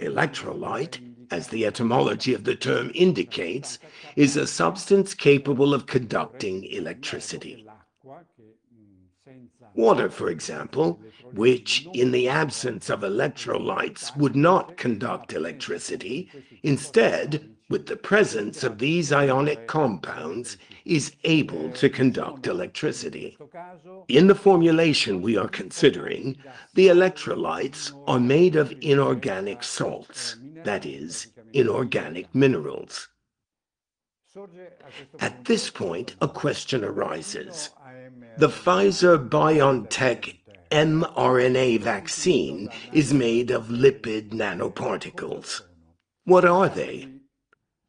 Electrolyte, 0.00 1.00
as 1.30 1.48
the 1.48 1.66
etymology 1.66 2.34
of 2.34 2.44
the 2.44 2.56
term 2.56 2.90
indicates, 2.94 3.78
is 4.16 4.36
a 4.36 4.46
substance 4.46 5.14
capable 5.14 5.74
of 5.74 5.86
conducting 5.86 6.64
electricity. 6.64 7.66
Water, 9.74 10.08
for 10.08 10.30
example, 10.30 11.00
which 11.32 11.86
in 11.92 12.12
the 12.12 12.28
absence 12.28 12.88
of 12.88 13.00
electrolytes 13.00 14.16
would 14.16 14.36
not 14.36 14.76
conduct 14.76 15.32
electricity, 15.32 16.30
instead, 16.62 17.55
with 17.68 17.86
the 17.86 17.96
presence 17.96 18.62
of 18.62 18.78
these 18.78 19.12
ionic 19.12 19.66
compounds, 19.66 20.56
is 20.84 21.12
able 21.24 21.70
to 21.72 21.88
conduct 21.88 22.46
electricity. 22.46 23.36
In 24.08 24.28
the 24.28 24.34
formulation 24.34 25.20
we 25.20 25.36
are 25.36 25.48
considering, 25.48 26.36
the 26.74 26.86
electrolytes 26.86 27.92
are 28.06 28.20
made 28.20 28.54
of 28.54 28.72
inorganic 28.80 29.64
salts, 29.64 30.36
that 30.62 30.86
is, 30.86 31.26
inorganic 31.52 32.32
minerals. 32.32 33.08
At 35.18 35.44
this 35.46 35.70
point, 35.70 36.14
a 36.20 36.28
question 36.28 36.84
arises. 36.84 37.70
The 38.36 38.48
Pfizer-BioNTech 38.48 40.36
mRNA 40.70 41.80
vaccine 41.80 42.68
is 42.92 43.14
made 43.14 43.50
of 43.50 43.68
lipid 43.68 44.30
nanoparticles. 44.30 45.62
What 46.24 46.44
are 46.44 46.68
they? 46.68 47.08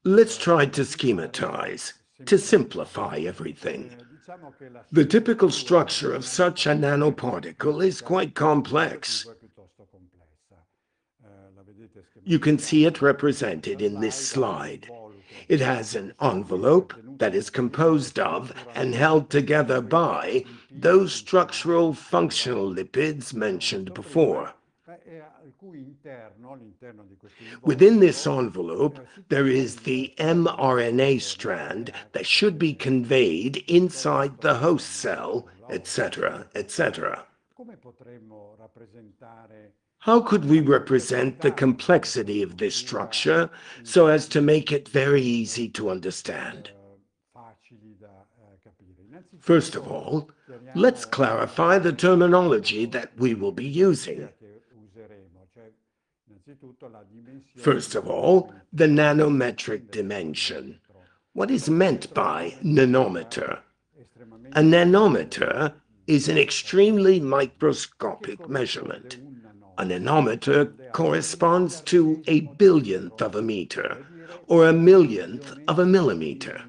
Let's 0.08 0.38
try 0.38 0.66
to 0.68 0.84
schematize, 0.84 1.92
to 2.28 2.38
simplify 2.38 3.18
everything. 3.18 3.94
The 4.90 5.04
typical 5.04 5.52
structure 5.52 6.14
of 6.14 6.24
such 6.24 6.66
a 6.66 6.70
nanoparticle 6.70 7.86
is 7.86 8.00
quite 8.00 8.34
complex. 8.34 9.28
You 12.24 12.40
can 12.40 12.58
see 12.58 12.86
it 12.86 13.02
represented 13.02 13.82
in 13.82 14.00
this 14.00 14.16
slide. 14.16 14.90
It 15.50 15.60
has 15.60 15.94
an 15.94 16.14
envelope 16.22 16.94
that 17.18 17.36
is 17.36 17.50
composed 17.50 18.18
of 18.18 18.54
and 18.76 18.96
held 18.96 19.30
together 19.30 19.82
by 19.82 20.46
those 20.72 21.12
structural 21.12 21.94
functional 21.94 22.74
lipids 22.74 23.34
mentioned 23.34 23.94
before. 23.94 24.54
Within 27.62 28.00
this 28.00 28.28
envelope, 28.28 29.00
there 29.30 29.48
is 29.48 29.78
the 29.78 30.14
mRNA 30.18 31.22
strand 31.22 31.92
that 32.14 32.26
should 32.26 32.58
be 32.58 32.74
conveyed 32.74 33.58
inside 33.68 34.42
the 34.42 34.56
host 34.56 34.90
cell, 34.90 35.48
etc., 35.70 36.48
etc. 36.56 37.26
How 40.00 40.22
could 40.22 40.46
we 40.46 40.62
represent 40.62 41.42
the 41.42 41.52
complexity 41.52 42.42
of 42.42 42.58
this 42.58 42.76
structure 42.76 43.50
so 43.84 44.08
as 44.08 44.28
to 44.30 44.42
make 44.42 44.72
it 44.72 44.88
very 44.88 45.22
easy 45.22 45.68
to 45.70 45.90
understand? 45.90 46.72
First 49.40 49.76
of 49.76 49.88
all, 49.92 50.30
let's 50.76 51.06
clarify 51.06 51.80
the 51.80 51.94
terminology 51.94 52.86
that 52.86 53.12
we 53.18 53.34
will 53.34 53.52
be 53.52 53.66
using. 53.66 54.30
First 57.58 57.96
of 57.96 58.08
all, 58.08 58.54
the 58.72 58.86
nanometric 58.86 59.92
dimension. 59.92 60.80
What 61.34 61.52
is 61.52 61.70
meant 61.70 62.14
by 62.14 62.56
nanometer? 62.64 63.60
A 64.54 64.62
nanometer 64.62 65.74
is 66.08 66.30
an 66.30 66.38
extremely 66.38 67.20
microscopic 67.20 68.48
measurement. 68.48 69.18
A 69.78 69.84
nanometer 69.84 70.74
corresponds 70.94 71.82
to 71.82 72.24
a 72.28 72.42
billionth 72.42 73.22
of 73.22 73.36
a 73.36 73.42
meter, 73.42 74.06
or 74.48 74.68
a 74.68 74.74
millionth 74.74 75.54
of 75.68 75.80
a 75.80 75.86
millimeter. 75.86 76.64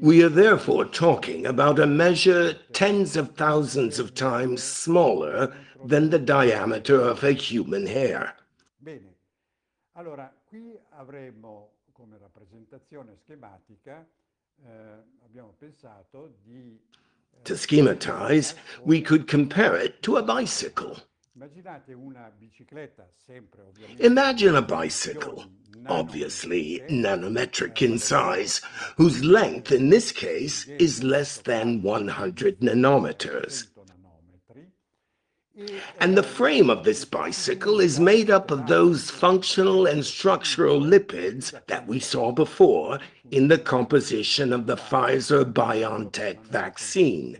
We 0.00 0.22
are 0.22 0.28
therefore 0.28 0.84
talking 0.84 1.46
about 1.46 1.78
a 1.78 1.86
measure 1.86 2.54
tens 2.72 3.16
of 3.16 3.34
thousands 3.34 3.98
of 3.98 4.14
times 4.14 4.62
smaller 4.62 5.54
than 5.84 6.10
the 6.10 6.18
diameter 6.18 7.00
of 7.00 7.22
a 7.22 7.32
human 7.32 7.86
hair. 7.86 8.34
Bene, 8.76 9.14
allora 9.92 10.32
qui 10.44 10.78
avremo 10.90 11.72
come 11.92 12.16
rappresentazione 12.18 13.16
schematica, 13.22 14.06
eh, 14.64 14.70
abbiamo 15.24 15.54
pensato 15.58 16.34
di... 16.42 16.78
Eh, 17.30 17.42
to 17.42 17.56
schematize, 17.56 18.54
we 18.84 19.00
could 19.00 19.26
compare 19.26 19.76
it 19.76 20.00
to 20.02 20.16
a 20.16 20.22
bicycle. 20.22 20.96
Imagine 24.00 24.56
a 24.56 24.62
bicycle, 24.62 25.44
obviously 25.86 26.82
nanometric 26.88 27.80
in 27.80 27.98
size, 27.98 28.60
whose 28.96 29.22
length 29.24 29.70
in 29.70 29.88
this 29.88 30.10
case 30.10 30.66
is 30.78 31.04
less 31.04 31.38
than 31.38 31.82
100 31.82 32.58
nanometers. 32.60 33.68
And 36.00 36.16
the 36.16 36.22
frame 36.22 36.70
of 36.70 36.84
this 36.84 37.04
bicycle 37.04 37.80
is 37.80 37.98
made 37.98 38.30
up 38.30 38.52
of 38.52 38.68
those 38.68 39.10
functional 39.10 39.86
and 39.86 40.04
structural 40.04 40.80
lipids 40.80 41.52
that 41.66 41.86
we 41.86 41.98
saw 41.98 42.30
before 42.32 43.00
in 43.30 43.48
the 43.48 43.58
composition 43.58 44.52
of 44.52 44.66
the 44.66 44.76
Pfizer-BioNTech 44.76 46.42
vaccine. 46.42 47.38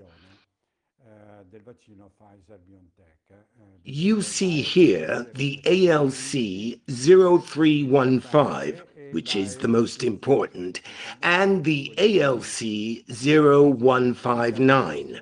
You 3.84 4.22
see 4.22 4.62
here 4.62 5.26
the 5.34 5.60
ALC 5.64 6.80
0315, 6.88 8.80
which 9.12 9.36
is 9.36 9.56
the 9.56 9.68
most 9.68 10.02
important, 10.02 10.80
and 11.22 11.64
the 11.64 11.94
ALC 11.96 13.04
0159, 13.08 15.20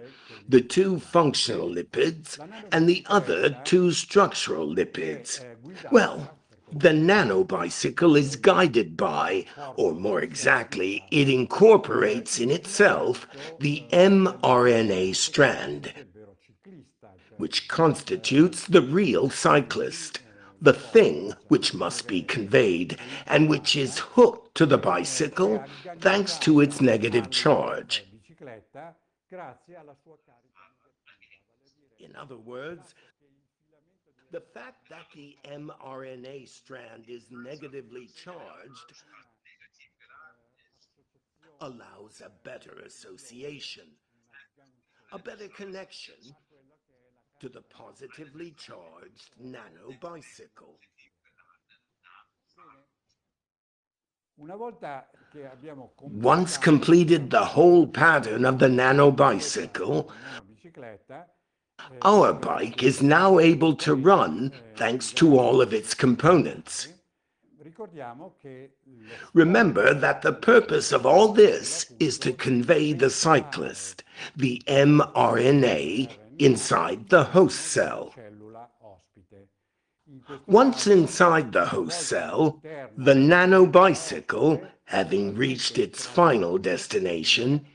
the 0.49 0.61
two 0.61 0.99
functional 0.99 1.69
lipids 1.69 2.39
and 2.73 2.89
the 2.89 3.05
other 3.09 3.51
two 3.65 3.93
structural 3.93 4.69
lipids. 4.69 5.45
Well, 5.91 6.37
the 6.73 6.91
nanobicycle 6.91 8.19
is 8.19 8.37
guided 8.37 8.97
by, 8.97 9.47
or 9.77 9.93
more 9.93 10.21
exactly, 10.21 11.05
it 11.11 11.29
incorporates 11.29 12.41
in 12.41 12.51
itself 12.51 13.27
the 13.61 13.85
mRNA 13.93 15.15
strand, 15.15 15.93
which 17.37 17.69
constitutes 17.69 18.67
the 18.67 18.83
real 18.83 19.31
cyclist, 19.31 20.21
the 20.61 20.73
thing 20.73 21.35
which 21.49 21.73
must 21.73 22.09
be 22.09 22.23
conveyed, 22.23 22.99
and 23.27 23.49
which 23.49 23.77
is 23.77 23.99
hooked 23.99 24.55
to 24.57 24.67
the 24.67 24.79
bicycle 24.79 25.63
thanks 26.01 26.37
to 26.39 26.61
its 26.61 26.81
negative 26.81 27.31
charge. 27.31 28.05
In 32.01 32.15
other 32.17 32.37
words, 32.37 32.95
the 34.33 34.41
fact 34.41 34.89
that 34.91 35.07
the 35.15 35.37
mRNA 35.45 36.49
strand 36.49 37.05
is 37.09 37.25
negatively 37.31 38.09
charged 38.23 38.93
allows 41.61 42.23
a 42.25 42.31
better 42.45 42.83
association, 42.85 43.87
a 45.13 45.19
better 45.19 45.49
connection 45.49 46.15
to 47.41 47.49
the 47.49 47.63
positively 47.63 48.55
charged 48.59 49.31
nanobicycle. 49.43 50.77
Once 56.03 56.59
completed 56.59 57.31
the 57.31 57.45
whole 57.45 57.87
pattern 57.87 58.45
of 58.45 58.59
the 58.59 58.69
nanobicycle, 58.69 60.11
our 62.03 62.33
bike 62.33 62.83
is 62.83 63.03
now 63.03 63.39
able 63.39 63.75
to 63.75 63.95
run 63.95 64.53
thanks 64.77 65.13
to 65.13 65.39
all 65.39 65.61
of 65.61 65.73
its 65.73 65.95
components. 65.95 66.89
Remember 69.35 69.93
that 69.93 70.23
the 70.23 70.33
purpose 70.33 70.93
of 70.93 71.05
all 71.05 71.33
this 71.33 71.93
is 71.99 72.19
to 72.21 72.33
convey 72.33 72.93
the 72.93 73.11
cyclist, 73.11 74.05
the 74.37 74.63
mRNA 74.67 76.11
inside 76.39 77.09
the 77.09 77.25
host 77.25 77.61
cell. 77.61 78.15
Once 80.47 80.87
inside 80.87 81.53
the 81.53 81.67
host 81.67 82.01
cell, 82.03 82.63
the 82.97 83.15
nanobicycle, 83.15 84.67
having 84.85 85.35
reached 85.35 85.79
its 85.79 86.07
final 86.07 86.57
destination, 86.59 87.67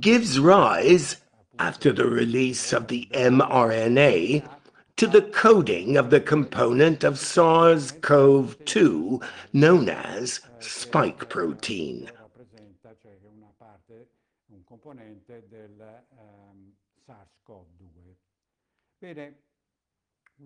gives 0.00 0.38
rise, 0.38 1.16
after 1.58 1.92
the 1.92 2.06
release 2.06 2.72
of 2.72 2.88
the 2.88 3.06
mRNA, 3.12 4.48
to 4.96 5.06
the 5.06 5.22
coding 5.22 5.96
of 5.96 6.10
the 6.10 6.20
component 6.20 7.04
of 7.04 7.18
SARS-CoV-2 7.18 9.22
known 9.52 9.88
as 9.88 10.40
spike 10.58 11.28
protein. 11.28 12.10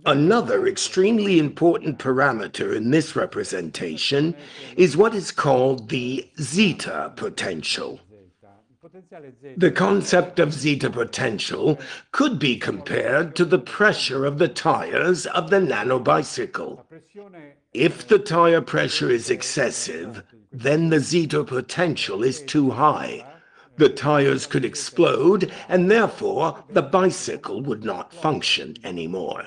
Another 0.06 0.66
extremely 0.66 1.38
important 1.38 1.98
parameter 1.98 2.74
in 2.74 2.90
this 2.90 3.16
representation 3.16 4.34
is 4.76 4.96
what 4.96 5.14
is 5.14 5.30
called 5.30 5.88
the 5.88 6.28
zeta 6.40 7.12
potential. 7.16 8.00
The 9.56 9.70
concept 9.70 10.38
of 10.38 10.52
zeta 10.52 10.90
potential 10.90 11.78
could 12.12 12.38
be 12.38 12.56
compared 12.56 13.36
to 13.36 13.44
the 13.44 13.58
pressure 13.58 14.24
of 14.24 14.38
the 14.38 14.48
tires 14.48 15.26
of 15.26 15.50
the 15.50 15.60
nanobicycle. 15.60 16.84
If 17.74 18.08
the 18.08 18.18
tire 18.18 18.62
pressure 18.62 19.10
is 19.10 19.30
excessive, 19.30 20.22
then 20.50 20.88
the 20.88 21.00
zeta 21.00 21.44
potential 21.44 22.22
is 22.22 22.40
too 22.42 22.70
high, 22.70 23.26
the 23.76 23.88
tires 23.88 24.46
could 24.46 24.64
explode, 24.64 25.52
and 25.68 25.90
therefore 25.90 26.64
the 26.70 26.82
bicycle 26.82 27.62
would 27.62 27.84
not 27.84 28.12
function 28.12 28.76
anymore. 28.82 29.46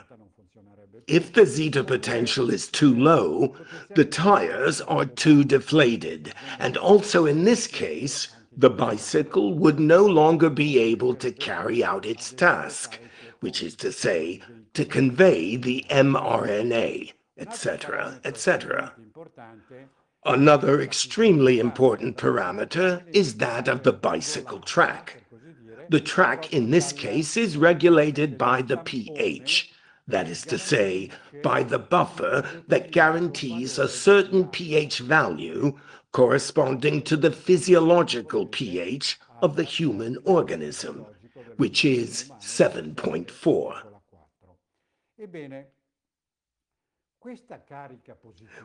If 1.08 1.34
the 1.34 1.46
zeta 1.46 1.84
potential 1.84 2.50
is 2.50 2.67
too 2.67 2.94
low, 2.94 3.56
the 3.96 4.06
tires 4.06 4.82
are 4.82 5.06
too 5.06 5.44
deflated, 5.44 6.34
and 6.60 6.78
also 6.78 7.26
in 7.26 7.44
this 7.44 7.67
case, 7.67 8.30
the 8.56 8.69
bicycle 8.69 9.53
would 9.53 9.80
no 9.80 10.06
longer 10.06 10.50
be 10.50 10.78
able 10.80 11.16
to 11.16 11.32
carry 11.32 11.84
out 11.84 12.06
its 12.06 12.32
task, 12.32 13.00
which 13.40 13.64
is 13.64 13.76
to 13.76 13.92
say, 13.92 14.42
to 14.74 14.85
convey 14.85 15.56
the 15.56 15.85
mRNA, 15.90 17.14
etc., 17.38 18.19
etc. 18.24 18.94
Another 20.26 20.82
extremely 20.82 21.60
important 21.60 22.17
parameter 22.17 23.03
is 23.14 23.35
that 23.35 23.67
of 23.67 23.84
the 23.84 23.94
bicycle 23.94 24.60
track. 24.60 25.24
The 25.90 26.00
track 26.00 26.53
in 26.53 26.72
this 26.72 26.94
case 26.94 27.35
is 27.35 27.58
regulated 27.58 28.38
by 28.38 28.62
the 28.62 28.78
pH, 28.78 29.74
that 30.08 30.28
is 30.28 30.42
to 30.44 30.58
say, 30.58 31.10
by 31.44 31.64
the 31.64 31.80
buffer 31.80 32.48
that 32.67 32.92
guarantees 32.92 33.78
a 33.78 33.88
certain 33.88 34.48
pH 34.48 35.00
value 35.00 35.78
corresponding 36.12 37.01
to 37.03 37.16
the 37.16 37.32
physiological 37.32 38.46
pH 38.46 39.19
of 39.42 39.56
the 39.56 39.64
human 39.64 40.17
organism, 40.26 41.06
which 41.58 41.85
is 41.85 42.32
7.4. 42.40 43.82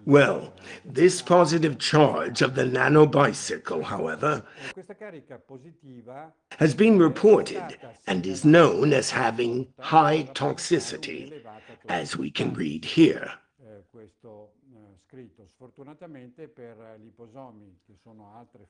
Well, 0.07 0.53
this 0.85 1.21
positive 1.21 1.79
charge 1.79 2.41
of 2.41 2.55
the 2.55 2.65
nanobicycle, 2.65 3.83
however, 3.83 4.43
has 6.59 6.75
been 6.75 6.99
reported 6.99 7.77
and 8.07 8.27
is 8.27 8.45
known 8.45 8.93
as 8.93 9.11
having 9.11 9.69
high 9.79 10.25
toxicity, 10.35 11.45
as 11.89 12.17
we 12.17 12.31
can 12.31 12.55
read 12.55 12.85
here. 12.85 13.31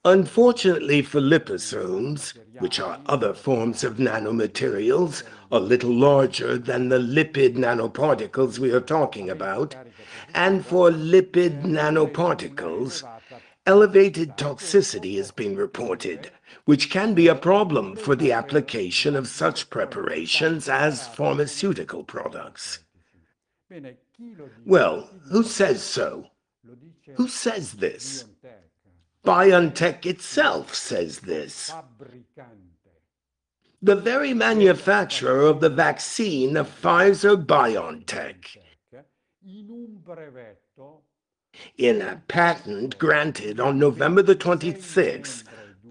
Unfortunately 0.04 1.02
for 1.02 1.20
liposomes, 1.20 2.34
which 2.60 2.78
are 2.78 3.00
other 3.06 3.34
forms 3.34 3.82
of 3.82 3.96
nanomaterials, 3.96 5.22
a 5.50 5.58
little 5.58 5.92
larger 5.92 6.56
than 6.56 6.88
the 6.88 6.98
lipid 6.98 7.56
nanoparticles 7.56 8.58
we 8.58 8.70
are 8.72 8.80
talking 8.80 9.30
about, 9.30 9.74
and 10.34 10.64
for 10.64 10.90
lipid 10.90 11.64
nanoparticles, 11.64 13.02
elevated 13.66 14.36
toxicity 14.36 15.16
has 15.16 15.32
been 15.32 15.56
reported, 15.56 16.30
which 16.64 16.90
can 16.90 17.14
be 17.14 17.26
a 17.26 17.34
problem 17.34 17.96
for 17.96 18.14
the 18.14 18.30
application 18.30 19.16
of 19.16 19.26
such 19.26 19.68
preparations 19.68 20.68
as 20.68 21.08
pharmaceutical 21.08 22.04
products. 22.04 22.78
Well, 24.64 25.10
who 25.30 25.42
says 25.42 25.82
so? 25.82 26.30
Who 27.14 27.28
says 27.28 27.72
this? 27.74 28.24
BioNTech 29.24 30.06
itself 30.06 30.74
says 30.74 31.20
this. 31.20 31.72
The 33.82 33.96
very 33.96 34.34
manufacturer 34.34 35.42
of 35.42 35.60
the 35.60 35.68
vaccine, 35.68 36.54
Pfizer 36.54 37.44
BioNTech, 37.44 38.56
in 41.78 42.02
a 42.02 42.22
patent 42.28 42.98
granted 42.98 43.60
on 43.60 43.78
November 43.78 44.22
the 44.22 44.36
26th, 44.36 45.44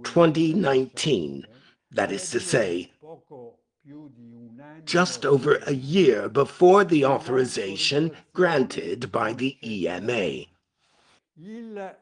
2019, 0.03 1.45
that 1.91 2.11
is 2.11 2.29
to 2.31 2.39
say, 2.39 2.91
just 4.85 5.25
over 5.25 5.55
a 5.65 5.73
year 5.73 6.29
before 6.29 6.83
the 6.83 7.05
authorization 7.05 8.11
granted 8.33 9.11
by 9.11 9.33
the 9.33 9.57
EMA. 9.63 10.45
The 11.37 11.95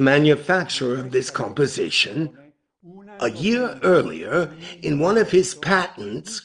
manufacturer 0.00 0.98
of 0.98 1.10
this 1.10 1.30
composition, 1.30 2.36
a 3.18 3.30
year 3.30 3.80
earlier, 3.82 4.54
in 4.82 5.00
one 5.00 5.18
of 5.18 5.30
his 5.32 5.54
patents, 5.56 6.42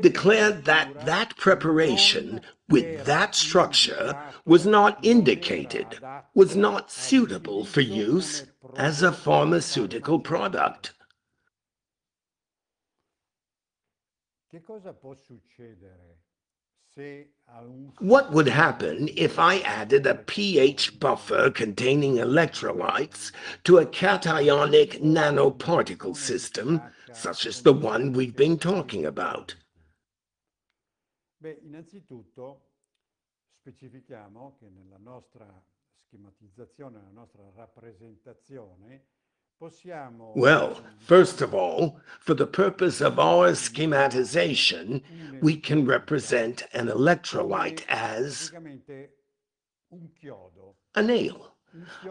declared 0.00 0.64
that 0.64 1.04
that 1.04 1.36
preparation 1.36 2.40
with 2.68 3.04
that 3.04 3.34
structure 3.34 4.18
was 4.46 4.66
not 4.66 5.04
indicated, 5.04 5.98
was 6.34 6.56
not 6.56 6.90
suitable 6.90 7.64
for 7.66 7.82
use 7.82 8.46
as 8.76 9.02
a 9.02 9.12
pharmaceutical 9.12 10.18
product. 10.18 10.94
What 17.98 18.32
would 18.32 18.48
happen 18.48 19.08
if 19.16 19.38
I 19.38 19.60
added 19.60 20.06
a 20.06 20.14
pH 20.14 20.98
buffer 21.00 21.50
containing 21.50 22.16
electrolytes 22.16 23.32
to 23.64 23.78
a 23.78 23.86
cationic 23.86 25.00
nanoparticle 25.00 26.16
system, 26.16 26.82
such 27.12 27.46
as 27.46 27.62
the 27.62 27.72
one 27.72 28.12
we've 28.12 28.36
been 28.36 28.58
talking 28.58 29.06
about? 29.06 29.54
Beh, 39.58 39.68
innanzitutto 39.68 39.92
specifichiamo 39.92 40.34
che 40.34 40.42
nella 40.42 40.72
nostra 40.72 40.80
schematizzazione, 40.80 40.80
nella 40.80 40.80
nostra 40.80 40.80
rappresentazione, 40.80 40.80
Well, 40.80 40.82
first 40.98 41.40
of 41.42 41.54
all, 41.54 42.00
for 42.20 42.34
the 42.34 42.46
purpose 42.46 43.00
of 43.00 43.18
our 43.18 43.54
schematization, 43.54 45.02
we 45.40 45.56
can 45.56 45.86
represent 45.86 46.66
an 46.72 46.88
electrolyte 46.88 47.84
as 47.88 48.52
a 50.94 51.02
nail. 51.02 51.56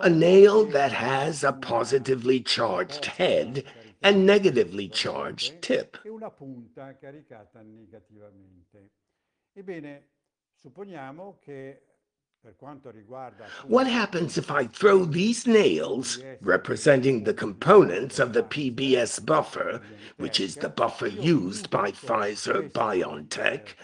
A 0.01 0.09
nail 0.09 0.65
that 0.65 0.91
has 0.91 1.43
a 1.43 1.51
positively 1.51 2.41
charged 2.41 3.05
head 3.05 3.63
and 4.01 4.25
negatively 4.25 4.89
charged 4.89 5.61
tip. 5.61 5.97
Ebbene, 12.43 12.81
supponiamo 12.81 13.35
che 13.37 13.67
what 13.67 13.85
happens 13.85 14.35
if 14.35 14.49
I 14.49 14.65
throw 14.65 15.05
these 15.05 15.45
nails, 15.45 16.23
representing 16.41 17.23
the 17.23 17.35
components 17.35 18.17
of 18.17 18.33
the 18.33 18.41
PBS 18.41 19.23
buffer, 19.23 19.79
which 20.17 20.39
is 20.39 20.55
the 20.55 20.69
buffer 20.69 21.05
used 21.05 21.69
by 21.69 21.91
Pfizer 21.91 22.71
BioNTech, 22.71 23.75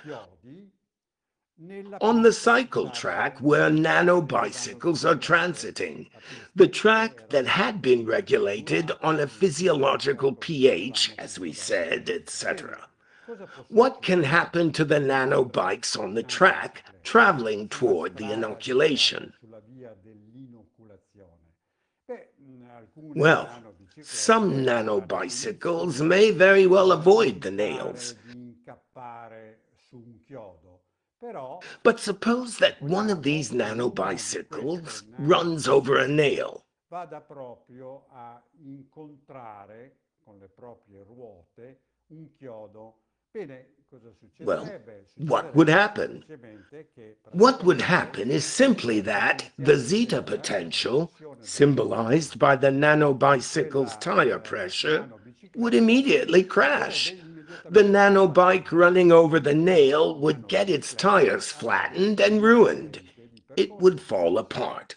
on 2.01 2.23
the 2.23 2.33
cycle 2.33 2.89
track 2.89 3.37
where 3.41 3.69
nanobicycles 3.69 5.07
are 5.07 5.15
transiting, 5.15 6.09
the 6.55 6.67
track 6.67 7.29
that 7.29 7.45
had 7.45 7.79
been 7.79 8.07
regulated 8.07 8.91
on 9.03 9.19
a 9.19 9.27
physiological 9.27 10.33
pH, 10.33 11.13
as 11.19 11.37
we 11.37 11.53
said, 11.53 12.09
etc. 12.09 12.87
What 13.69 14.01
can 14.01 14.23
happen 14.23 14.71
to 14.73 14.85
the 14.85 14.99
nanobikes 14.99 15.97
on 15.97 16.13
the 16.13 16.23
track 16.23 16.83
traveling 17.03 17.67
toward 17.69 18.17
the 18.17 18.31
inoculation? 18.31 19.33
Well, 22.95 23.49
some 24.01 24.65
nanobicycles 24.65 26.05
may 26.05 26.31
very 26.31 26.67
well 26.67 26.91
avoid 26.91 27.41
the 27.41 27.51
nails. 27.51 28.15
But 31.83 31.99
suppose 31.99 32.57
that 32.59 32.81
one 32.81 33.09
of 33.09 33.23
these 33.23 33.51
nanobicycles 33.51 35.03
runs 35.17 35.67
over 35.67 35.97
a 35.97 36.07
nail. 36.07 36.63
Vada 43.37 43.55
proprio 43.55 43.59
a 43.59 43.63
incontrare 43.63 43.75
con 43.89 43.99
le 43.99 44.09
proprie 44.09 44.09
ruote 44.09 44.25
un 44.25 44.31
chiodo 44.31 44.45
well, 44.45 44.81
what 45.17 45.55
would 45.55 45.69
happen? 45.69 46.23
What 47.31 47.63
would 47.63 47.81
happen 47.81 48.31
is 48.31 48.45
simply 48.45 48.99
that 49.01 49.49
the 49.57 49.77
zeta 49.77 50.21
potential, 50.21 51.11
symbolized 51.41 52.39
by 52.39 52.55
the 52.55 52.71
nanobicycle's 52.71 53.95
tire 53.97 54.39
pressure, 54.39 55.09
would 55.55 55.73
immediately 55.73 56.43
crash. 56.43 57.13
The 57.69 57.83
nanobike 57.83 58.71
running 58.71 59.11
over 59.11 59.39
the 59.39 59.53
nail 59.53 60.15
would 60.19 60.47
get 60.47 60.69
its 60.69 60.93
tires 60.93 61.51
flattened 61.51 62.19
and 62.19 62.41
ruined. 62.41 63.01
It 63.55 63.71
would 63.79 64.01
fall 64.01 64.37
apart. 64.37 64.95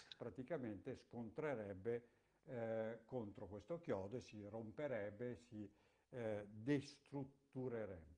Eh, 2.53 2.99
contro 3.05 3.47
questo 3.47 3.79
chiodo 3.79 4.19
si 4.19 4.45
romperebbe, 4.49 5.37
si 5.47 5.71
eh, 6.09 6.45
destrutturerebbe. 6.49 8.10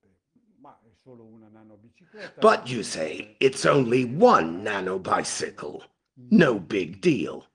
But 2.41 2.69
you 2.69 2.83
say 2.83 3.35
it's 3.39 3.65
only 3.65 4.05
one 4.05 4.63
nanobicycle. 4.63 5.81
No 6.29 6.59
big 6.59 7.01
deal. 7.01 7.45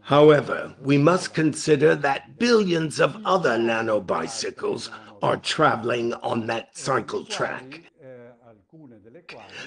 However, 0.00 0.74
we 0.80 0.98
must 0.98 1.34
consider 1.34 1.94
that 1.94 2.38
billions 2.38 3.00
of 3.00 3.16
other 3.24 3.58
nanobicycles 3.58 4.90
are 5.22 5.36
traveling 5.36 6.14
on 6.14 6.46
that 6.46 6.76
cycle 6.76 7.24
track, 7.24 7.82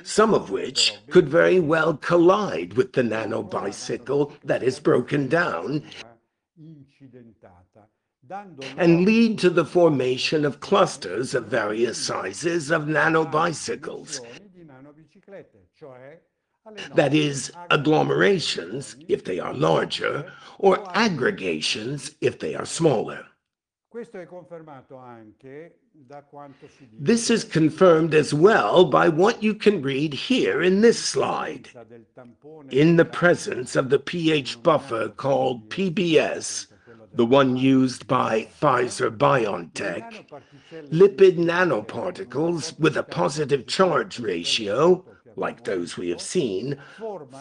some 0.03 0.33
of 0.33 0.49
which 0.49 0.97
could 1.09 1.29
very 1.29 1.59
well 1.59 1.95
collide 1.97 2.73
with 2.73 2.93
the 2.93 3.03
nanobicycle 3.03 4.33
that 4.43 4.63
is 4.63 4.79
broken 4.79 5.27
down 5.27 5.83
and 8.77 9.05
lead 9.05 9.37
to 9.39 9.49
the 9.49 9.65
formation 9.65 10.45
of 10.45 10.59
clusters 10.59 11.33
of 11.33 11.45
various 11.47 11.97
sizes 11.97 12.71
of 12.71 12.83
nanobicycles. 12.83 14.21
That 16.95 17.13
is, 17.13 17.51
agglomerations 17.69 18.95
if 19.09 19.25
they 19.25 19.39
are 19.39 19.53
larger, 19.53 20.31
or 20.59 20.79
aggregations 20.97 22.15
if 22.21 22.39
they 22.39 22.55
are 22.55 22.65
smaller. 22.65 23.25
This 26.99 27.29
is 27.29 27.43
confirmed 27.43 28.13
as 28.15 28.33
well 28.33 28.85
by 28.85 29.09
what 29.09 29.43
you 29.43 29.53
can 29.53 29.81
read 29.81 30.13
here 30.13 30.63
in 30.63 30.81
this 30.81 30.97
slide. 30.97 31.69
In 32.71 32.95
the 32.95 33.05
presence 33.05 33.75
of 33.75 33.89
the 33.89 33.99
pH 33.99 34.63
buffer 34.63 35.09
called 35.09 35.69
PBS, 35.69 36.67
the 37.13 37.25
one 37.25 37.55
used 37.55 38.07
by 38.07 38.47
Pfizer 38.59 39.15
BioNTech, 39.15 40.25
lipid 40.91 41.37
nanoparticles 41.37 42.77
with 42.79 42.97
a 42.97 43.03
positive 43.03 43.67
charge 43.67 44.19
ratio, 44.19 45.05
like 45.35 45.63
those 45.63 45.97
we 45.97 46.09
have 46.09 46.21
seen, 46.21 46.77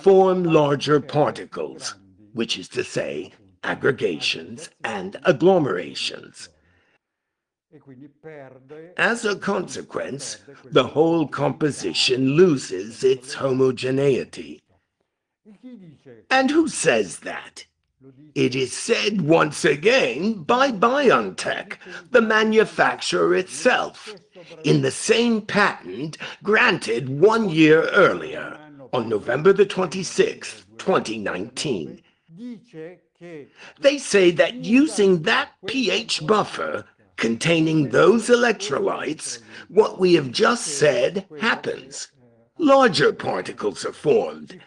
form 0.03 0.45
larger 0.45 1.01
particles, 1.01 1.95
which 2.35 2.59
is 2.59 2.69
to 2.69 2.85
say, 2.85 3.33
aggregations 3.65 4.69
and 4.85 5.17
agglomerations. 5.25 6.49
As 8.99 9.25
a 9.25 9.37
consequence, 9.37 10.39
the 10.65 10.85
whole 10.85 11.27
composition 11.27 12.37
loses 12.37 13.03
its 13.03 13.33
homogeneity. 13.33 14.63
And 16.31 16.51
who 16.51 16.69
says 16.69 17.21
that? 17.21 17.65
It 18.35 18.55
is 18.55 18.73
said 18.73 19.21
once 19.23 19.65
again 19.65 20.43
by 20.43 20.73
BioNTech, 20.73 21.77
the 22.11 22.23
manufacturer 22.23 23.35
itself, 23.35 24.15
in 24.65 24.83
the 24.83 24.91
same 24.91 25.43
patent 25.43 26.17
granted 26.43 27.09
one 27.09 27.51
year 27.51 27.89
earlier, 27.91 28.59
on 28.93 29.09
November 29.09 29.53
the 29.53 29.67
26th, 29.67 30.65
2019. 30.79 32.03
They 33.81 33.99
say 33.99 34.31
that 34.33 34.55
using 34.55 35.23
that 35.23 35.51
pH 35.67 36.27
buffer 36.27 36.85
containing 37.17 37.91
those 37.91 38.29
electrolytes, 38.29 39.39
what 39.69 40.01
we 40.01 40.15
have 40.15 40.33
just 40.33 40.67
said 40.67 41.27
happens. 41.41 42.09
Larger 42.59 43.13
particles 43.13 43.85
are 43.85 43.93
formed. 43.93 44.61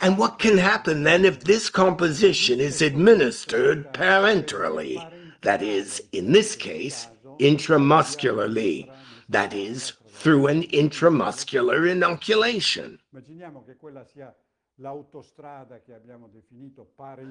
And 0.00 0.18
what 0.18 0.38
can 0.38 0.58
happen 0.58 1.02
then 1.04 1.24
if 1.24 1.44
this 1.44 1.70
composition 1.70 2.60
is 2.60 2.82
administered 2.82 3.92
parenterally, 3.92 4.98
that 5.42 5.62
is, 5.62 6.02
in 6.12 6.32
this 6.32 6.56
case, 6.56 7.06
intramuscularly, 7.38 8.90
that 9.28 9.54
is, 9.54 9.92
through 10.08 10.48
an 10.48 10.62
intramuscular 10.64 11.88
inoculation? 11.90 12.98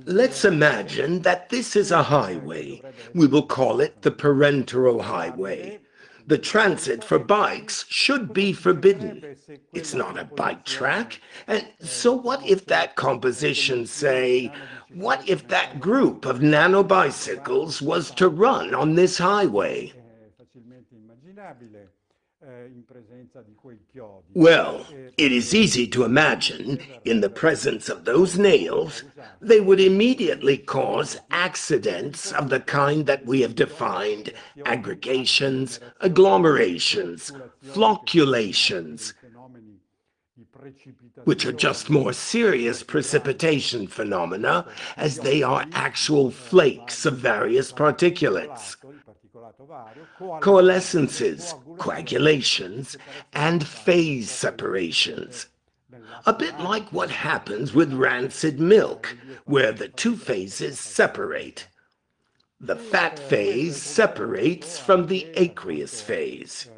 Let's 0.06 0.46
imagine 0.46 1.22
that 1.22 1.50
this 1.50 1.76
is 1.76 1.92
a 1.92 2.04
highway. 2.04 2.82
We 3.14 3.28
will 3.28 3.46
call 3.46 3.82
it 3.82 4.02
the 4.02 4.12
parenteral 4.12 5.02
highway. 5.02 5.80
The 6.28 6.38
transit 6.40 7.04
for 7.04 7.20
bikes 7.20 7.86
should 7.88 8.34
be 8.34 8.52
forbidden. 8.52 9.36
It's 9.74 9.94
not 9.94 10.18
a 10.18 10.26
bike 10.26 10.66
track. 10.66 11.22
And 11.46 11.68
so 11.80 12.14
what 12.14 12.44
if 12.46 12.66
that 12.66 12.96
composition, 12.96 13.86
say, 13.86 14.52
what 14.92 15.28
if 15.30 15.48
that 15.50 15.80
group 15.80 16.26
of 16.26 16.40
nanobicycles 16.40 17.82
was 17.82 18.10
to 18.12 18.28
run 18.28 18.74
on 18.74 18.96
this 18.96 19.20
highway? 19.20 19.94
Well, 24.34 24.86
it 25.18 25.32
is 25.32 25.56
easy 25.56 25.88
to 25.88 26.04
imagine, 26.04 26.80
in 27.04 27.22
the 27.22 27.30
presence 27.30 27.90
of 27.90 28.06
those 28.06 28.38
nails, 28.38 29.04
they 29.42 29.60
would 29.60 29.80
immediately 29.80 30.58
cause 30.58 31.18
accidents 31.32 32.32
of 32.32 32.50
the 32.50 32.60
kind 32.60 33.06
that 33.08 33.26
we 33.26 33.42
have 33.42 33.56
defined 33.56 34.34
aggregations, 34.66 35.80
agglomerations, 36.02 37.32
flocculations, 37.64 39.14
which 41.24 41.46
are 41.46 41.54
just 41.54 41.90
more 41.90 42.14
serious 42.14 42.84
precipitation 42.84 43.88
phenomena 43.88 44.68
as 44.98 45.20
they 45.20 45.42
are 45.42 45.66
actual 45.74 46.30
flakes 46.30 47.06
of 47.06 47.18
various 47.18 47.72
particulates 47.72 48.76
coalescences, 50.42 51.54
coagulations, 51.78 52.98
and 53.34 53.66
phase 53.66 54.30
separations. 54.32 55.48
A 56.26 56.34
bit 56.34 56.60
like 56.60 56.92
what 56.92 57.10
happens 57.10 57.74
with 57.74 57.94
rancid 57.94 58.60
milk, 58.60 59.16
where 59.46 59.72
the 59.72 59.88
two 59.88 60.16
phases 60.16 60.80
separate. 60.80 61.68
The 62.60 62.76
fat 62.76 63.20
phase 63.20 63.82
separates 63.82 64.80
from 64.80 65.08
the 65.08 65.28
aqueous 65.36 66.02
phase. 66.02 66.70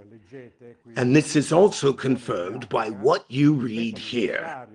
And 0.96 1.16
this 1.16 1.36
is 1.36 1.52
also 1.52 1.94
confirmed 1.94 2.68
by 2.68 2.90
what 2.90 3.26
you 3.30 3.54
read 3.54 3.98
here. 3.98 4.68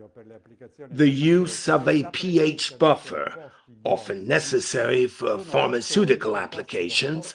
The 0.91 1.10
use 1.10 1.69
of 1.69 1.89
a 1.89 2.05
pH 2.12 2.78
buffer, 2.78 3.51
often 3.85 4.27
necessary 4.27 5.07
for 5.07 5.39
pharmaceutical 5.39 6.37
applications, 6.37 7.35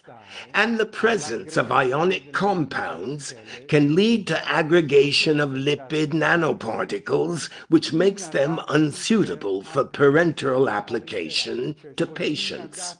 and 0.53 0.77
the 0.77 0.85
presence 0.85 1.57
of 1.57 1.71
ionic 1.71 2.31
compounds 2.33 3.33
can 3.67 3.95
lead 3.95 4.27
to 4.27 4.47
aggregation 4.49 5.39
of 5.39 5.49
lipid 5.51 6.13
nanoparticles, 6.13 7.49
which 7.69 7.93
makes 7.93 8.27
them 8.27 8.59
unsuitable 8.69 9.61
for 9.61 9.83
parenteral 9.83 10.71
application 10.71 11.75
to 11.95 12.05
patients. 12.05 12.95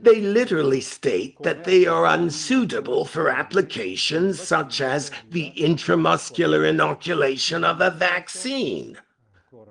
They 0.00 0.20
literally 0.20 0.80
state 0.80 1.36
that 1.42 1.64
they 1.64 1.86
are 1.86 2.06
unsuitable 2.06 3.04
for 3.04 3.28
applications 3.28 4.40
such 4.40 4.80
as 4.80 5.10
the 5.30 5.52
intramuscular 5.56 6.66
inoculation 6.68 7.64
of 7.64 7.80
a 7.80 7.90
vaccine. 7.90 8.98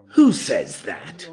Who 0.09 0.31
says 0.31 0.81
that? 0.83 1.29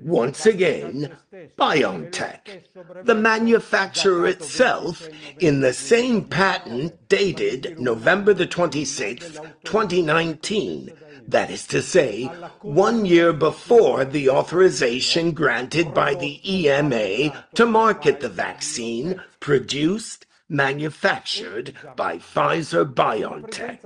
Once 0.00 0.44
again, 0.46 1.16
BioNTech, 1.56 2.64
the 3.04 3.14
manufacturer 3.14 4.26
itself, 4.26 5.08
in 5.38 5.60
the 5.60 5.72
same 5.72 6.24
patent 6.24 7.08
dated 7.08 7.78
November 7.78 8.34
the 8.34 8.46
26th, 8.46 9.40
2019, 9.64 10.92
that 11.28 11.50
is 11.50 11.66
to 11.68 11.80
say, 11.80 12.24
one 12.62 13.06
year 13.06 13.32
before 13.32 14.04
the 14.04 14.28
authorization 14.28 15.30
granted 15.30 15.94
by 15.94 16.14
the 16.14 16.40
EMA 16.44 17.44
to 17.54 17.64
market 17.64 18.20
the 18.20 18.28
vaccine 18.28 19.20
produced, 19.38 20.26
manufactured 20.52 21.74
by 21.96 22.18
Pfizer 22.18 22.84
BioNTech. 22.84 23.78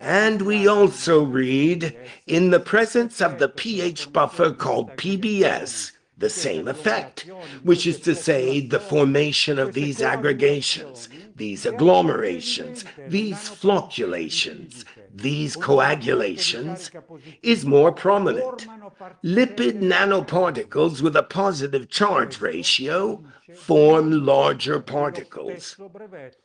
And 0.00 0.42
we 0.42 0.68
also 0.68 1.24
read, 1.24 1.96
in 2.26 2.50
the 2.50 2.60
presence 2.60 3.20
of 3.20 3.38
the 3.38 3.48
pH 3.48 4.12
buffer 4.12 4.52
called 4.52 4.96
PBS, 4.96 5.92
the 6.20 6.30
same 6.30 6.68
effect, 6.68 7.28
which 7.62 7.86
is 7.86 7.98
to 8.00 8.14
say, 8.14 8.60
the 8.60 8.78
formation 8.78 9.58
of 9.58 9.72
these 9.72 10.00
aggregations, 10.00 11.08
these 11.34 11.64
agglomerations, 11.64 12.84
these 13.08 13.48
flocculations, 13.48 14.84
these 15.12 15.56
coagulations 15.56 16.90
is 17.42 17.64
more 17.64 17.90
prominent. 17.90 18.68
Lipid 19.24 19.80
nanoparticles 19.80 21.00
with 21.00 21.16
a 21.16 21.22
positive 21.22 21.88
charge 21.88 22.40
ratio 22.40 23.24
form 23.56 24.24
larger 24.24 24.78
particles. 24.78 25.76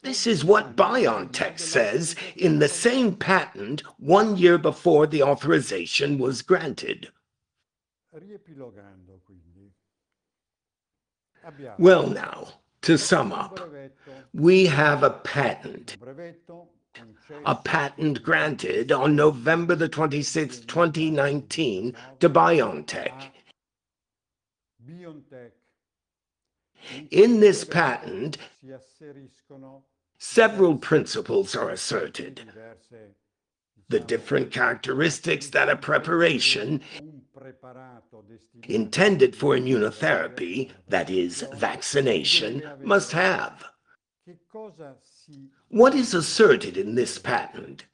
This 0.01 0.25
is 0.25 0.43
what 0.43 0.75
BioNTech 0.75 1.59
says 1.59 2.15
in 2.35 2.59
the 2.59 2.69
same 2.69 3.15
patent 3.15 3.83
one 3.99 4.38
year 4.38 4.58
before 4.58 5.06
the 5.06 5.22
authorization 5.22 6.17
was 6.17 6.41
granted. 6.41 7.09
Well 11.78 12.08
now, 12.08 12.47
to 12.81 12.97
sum 12.97 13.31
up, 13.31 13.60
we 14.33 14.65
have 14.65 15.03
a 15.03 15.10
patent 15.11 15.97
a 17.45 17.56
patent 17.56 18.24
granted 18.24 18.92
on 18.92 19.15
November 19.15 19.76
the 19.76 19.90
26th, 19.90 20.67
2019 20.67 21.95
to 22.19 22.29
BioNTech. 22.29 23.11
In 27.11 27.40
this 27.40 27.63
patent, 27.63 28.38
several 30.17 30.78
principles 30.78 31.56
are 31.56 31.69
asserted. 31.69 32.42
The 33.90 33.99
different 33.99 34.51
characteristics 34.51 35.49
that 35.49 35.69
a 35.69 35.76
preparation 35.76 36.81
intended 38.67 39.35
for 39.35 39.56
immunotherapy, 39.56 40.72
that 40.88 41.10
is, 41.10 41.45
vaccination, 41.53 42.63
must 42.81 43.11
have. 43.11 43.65
What 45.69 45.95
is 45.95 46.13
asserted 46.13 46.78
in 46.78 46.95
this 46.95 47.17
patent? 47.17 47.85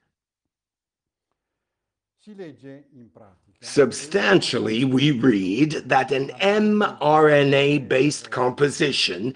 Substantially, 3.60 4.84
we 4.84 5.10
read 5.10 5.72
that 5.86 6.12
an 6.12 6.28
mRNA-based 6.28 8.30
composition 8.30 9.34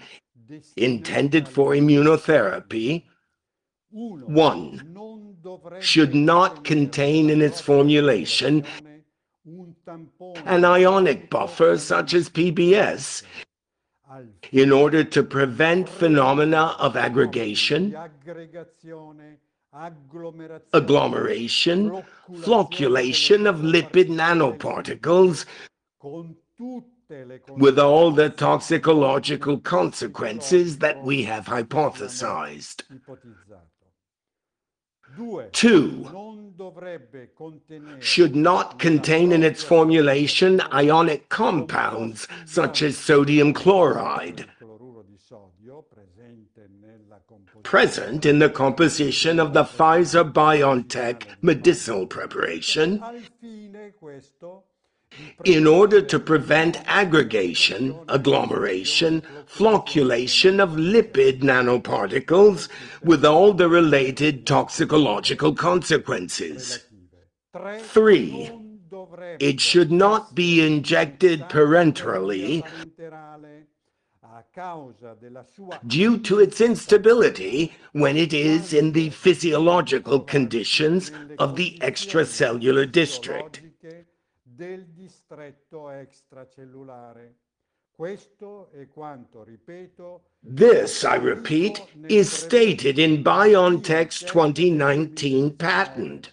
intended 0.77 1.47
for 1.47 1.71
immunotherapy, 1.71 3.03
one, 3.91 4.95
should 5.79 6.15
not 6.15 6.63
contain 6.63 7.29
in 7.29 7.41
its 7.41 7.59
formulation 7.59 8.63
an 10.45 10.65
ionic 10.65 11.29
buffer 11.29 11.77
such 11.77 12.13
as 12.13 12.29
PBS 12.29 13.23
in 14.51 14.71
order 14.71 15.03
to 15.03 15.23
prevent 15.23 15.89
phenomena 15.89 16.75
of 16.79 16.95
aggregation, 16.95 17.95
agglomeration, 20.73 22.03
flocculation 22.31 23.47
of 23.47 23.57
lipid 23.57 24.09
nanoparticles, 24.09 25.45
with 27.49 27.79
all 27.79 28.11
the 28.11 28.29
toxicological 28.29 29.57
consequences 29.59 30.79
that 30.79 31.01
we 31.03 31.23
have 31.23 31.45
hypothesized. 31.45 32.83
Two, 35.51 36.43
should 37.99 38.35
not 38.35 38.79
contain 38.79 39.31
in 39.31 39.43
its 39.43 39.63
formulation 39.63 40.61
ionic 40.73 41.29
compounds 41.29 42.27
such 42.45 42.81
as 42.81 42.97
sodium 42.97 43.53
chloride. 43.53 44.45
present 47.63 48.25
in 48.25 48.39
the 48.39 48.49
composition 48.49 49.39
of 49.39 49.53
the 49.53 49.63
Pfizer-BioNTech 49.63 51.23
medicinal 51.41 52.07
preparation 52.07 53.03
in 55.45 55.67
order 55.67 56.01
to 56.01 56.19
prevent 56.19 56.81
aggregation, 56.85 57.97
agglomeration, 58.09 59.21
flocculation 59.47 60.61
of 60.61 60.71
lipid 60.71 61.41
nanoparticles 61.41 62.69
with 63.03 63.23
all 63.23 63.53
the 63.53 63.69
related 63.69 64.45
toxicological 64.45 65.53
consequences. 65.53 66.85
Three, 67.79 68.51
it 69.39 69.59
should 69.59 69.91
not 69.91 70.35
be 70.35 70.65
injected 70.65 71.41
parenterally 71.49 72.63
due 75.85 76.17
to 76.19 76.39
its 76.39 76.61
instability 76.61 77.73
when 77.91 78.17
it 78.17 78.33
is 78.33 78.73
in 78.73 78.91
the 78.91 79.09
physiological 79.09 80.19
conditions 80.19 81.11
of 81.39 81.55
the 81.55 81.77
extracellular 81.81 82.91
district. 82.91 83.61
Del 84.57 84.87
distretto 84.87 85.91
extracellulare. 85.91 87.35
Questo 87.91 88.71
è 88.71 88.87
quanto, 88.87 89.43
ripeto, 89.43 90.23
This, 90.41 91.03
I 91.03 91.17
repeat, 91.17 91.87
is 92.07 92.31
stated 92.31 92.97
in 92.97 93.21
BioNTech's 93.23 94.23
2019 94.25 95.55
patent. 95.55 96.31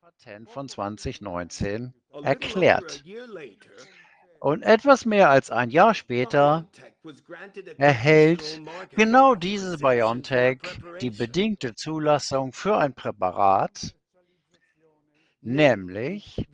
Patent 0.00 0.48
von 0.50 0.68
2019 0.68 1.92
erklärt. 2.22 3.02
Und 4.40 4.62
etwas 4.62 5.04
mehr 5.04 5.28
als 5.28 5.50
ein 5.50 5.70
Jahr 5.70 5.94
später 5.94 6.66
erhält 7.76 8.60
genau 8.96 9.34
dieses 9.34 9.78
BioNTech 9.80 10.60
die 11.00 11.10
bedingte 11.10 11.74
Zulassung 11.74 12.52
für 12.52 12.78
ein 12.78 12.94
Präparat, 12.94 13.94
nämlich 15.42 16.46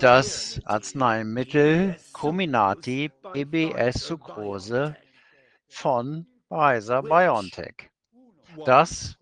das 0.00 0.60
Arzneimittel 0.64 1.96
Comirnaty 2.12 3.10
PBS 3.32 4.06
Sucrose 4.06 4.96
von 5.68 6.26
Pfizer 6.48 7.02
BioNTech, 7.02 7.90
das 8.64 9.16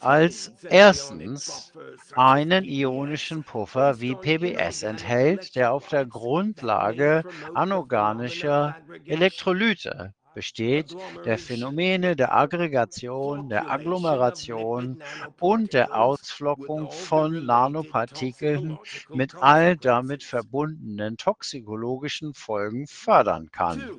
als 0.00 0.52
erstens 0.64 1.72
einen 2.16 2.64
ionischen 2.64 3.44
Puffer 3.44 4.00
wie 4.00 4.14
PBS 4.16 4.82
enthält, 4.82 5.54
der 5.54 5.72
auf 5.72 5.88
der 5.88 6.06
Grundlage 6.06 7.22
anorganischer 7.54 8.76
Elektrolyte 9.04 10.14
besteht, 10.32 10.96
der 11.24 11.38
Phänomene 11.38 12.16
der 12.16 12.34
Aggregation, 12.34 13.48
der 13.48 13.70
Agglomeration 13.70 14.98
und 15.38 15.72
der 15.72 15.94
Ausflockung 15.94 16.90
von 16.90 17.44
Nanopartikeln 17.44 18.78
mit 19.12 19.34
all 19.40 19.76
damit 19.76 20.22
verbundenen 20.24 21.16
toxikologischen 21.16 22.34
Folgen 22.34 22.86
fördern 22.86 23.50
kann. 23.50 23.90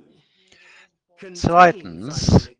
Zweitens, 1.34 2.52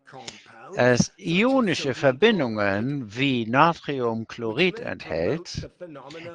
es 0.76 1.12
ionische 1.18 1.94
Verbindungen 1.94 3.16
wie 3.16 3.46
Natriumchlorid 3.46 4.80
enthält, 4.80 5.70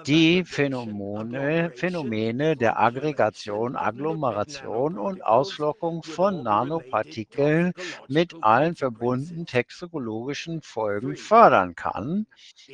die 0.07 0.45
Phänomene, 0.45 1.71
Phänomene 1.75 2.57
der 2.57 2.79
Aggregation, 2.79 3.77
Agglomeration 3.77 4.99
und 4.99 5.25
Ausflockung 5.25 6.03
von 6.03 6.43
Nanopartikeln 6.43 7.73
mit 8.09 8.35
allen 8.43 8.77
verbundenen 8.77 9.47
toxikologischen 9.47 10.63
Folgen 10.63 11.17
fördern 11.17 11.75
kann. 11.75 12.27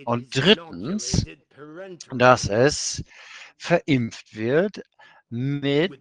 Und 0.04 0.36
drittens, 0.36 1.24
dass 2.10 2.48
es 2.48 3.04
verimpft 3.56 4.34
wird 4.34 4.82
mit 5.32 5.98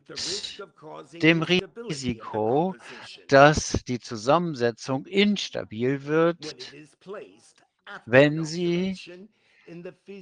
dem 1.14 1.42
Risiko, 1.42 2.76
dass 3.30 3.82
die 3.88 4.00
Zusammensetzung 4.00 5.06
instabil 5.06 6.04
wird, 6.04 6.74
wenn 8.06 8.44
sie 8.44 8.98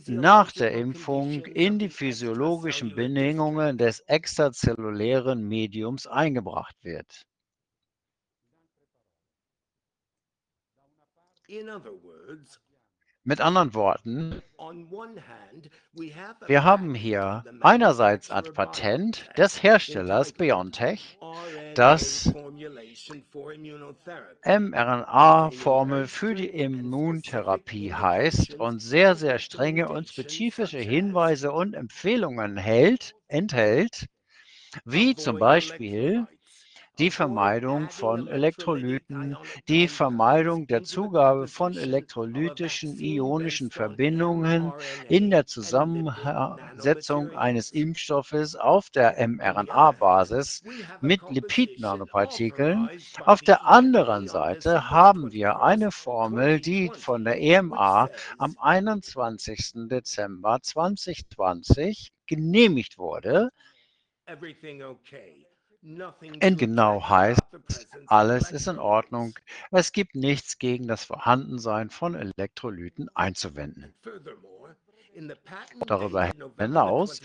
nach 0.05 0.51
der 0.51 0.73
Impfung 0.73 1.43
in 1.45 1.79
die 1.79 1.89
physiologischen 1.89 2.93
Bedingungen 2.93 3.79
des 3.79 4.01
extrazellulären 4.01 5.43
Mediums 5.47 6.05
eingebracht 6.05 6.75
wird. 6.83 7.25
Mit 13.29 13.41
anderen 13.41 13.75
Worten, 13.75 14.41
wir 16.47 16.63
haben 16.63 16.95
hier 16.95 17.43
einerseits 17.61 18.31
ein 18.31 18.45
Patent 18.55 19.29
des 19.37 19.61
Herstellers 19.61 20.31
BioNTech, 20.31 21.19
das 21.75 22.33
mRNA-Formel 24.43 26.07
für 26.07 26.33
die 26.33 26.47
Immuntherapie 26.47 27.93
heißt 27.93 28.55
und 28.55 28.79
sehr, 28.79 29.13
sehr 29.13 29.37
strenge 29.37 29.89
und 29.89 30.09
spezifische 30.09 30.79
Hinweise 30.79 31.51
und 31.51 31.75
Empfehlungen 31.75 32.57
hält, 32.57 33.13
enthält, 33.27 34.07
wie 34.85 35.13
zum 35.13 35.37
Beispiel 35.37 36.25
die 36.99 37.11
Vermeidung 37.11 37.89
von 37.89 38.27
Elektrolyten, 38.27 39.37
die 39.69 39.87
Vermeidung 39.87 40.67
der 40.67 40.83
Zugabe 40.83 41.47
von 41.47 41.77
elektrolytischen 41.77 42.99
ionischen 42.99 43.71
Verbindungen 43.71 44.73
in 45.07 45.29
der 45.29 45.45
Zusammensetzung 45.45 47.31
eines 47.37 47.71
Impfstoffes 47.71 48.55
auf 48.57 48.89
der 48.89 49.15
mRNA-Basis 49.27 50.61
mit 50.99 51.21
Lipid-Nanopartikeln. 51.29 52.89
Auf 53.25 53.41
der 53.41 53.65
anderen 53.65 54.27
Seite 54.27 54.89
haben 54.89 55.31
wir 55.31 55.61
eine 55.61 55.91
Formel, 55.91 56.59
die 56.59 56.91
von 56.93 57.23
der 57.23 57.39
EMA 57.39 58.09
am 58.37 58.57
21. 58.59 59.87
Dezember 59.87 60.59
2020 60.61 62.11
genehmigt 62.27 62.97
wurde, 62.97 63.51
und 64.27 65.48
genau 66.57 67.07
heißt, 67.07 67.41
alles 68.07 68.51
ist 68.51 68.67
in 68.67 68.79
Ordnung. 68.79 69.33
Es 69.71 69.91
gibt 69.91 70.15
nichts 70.15 70.57
gegen 70.57 70.87
das 70.87 71.05
Vorhandensein 71.05 71.89
von 71.89 72.15
Elektrolyten 72.15 73.09
einzuwenden. 73.15 73.93
Darüber 75.85 76.31
hinaus 76.57 77.19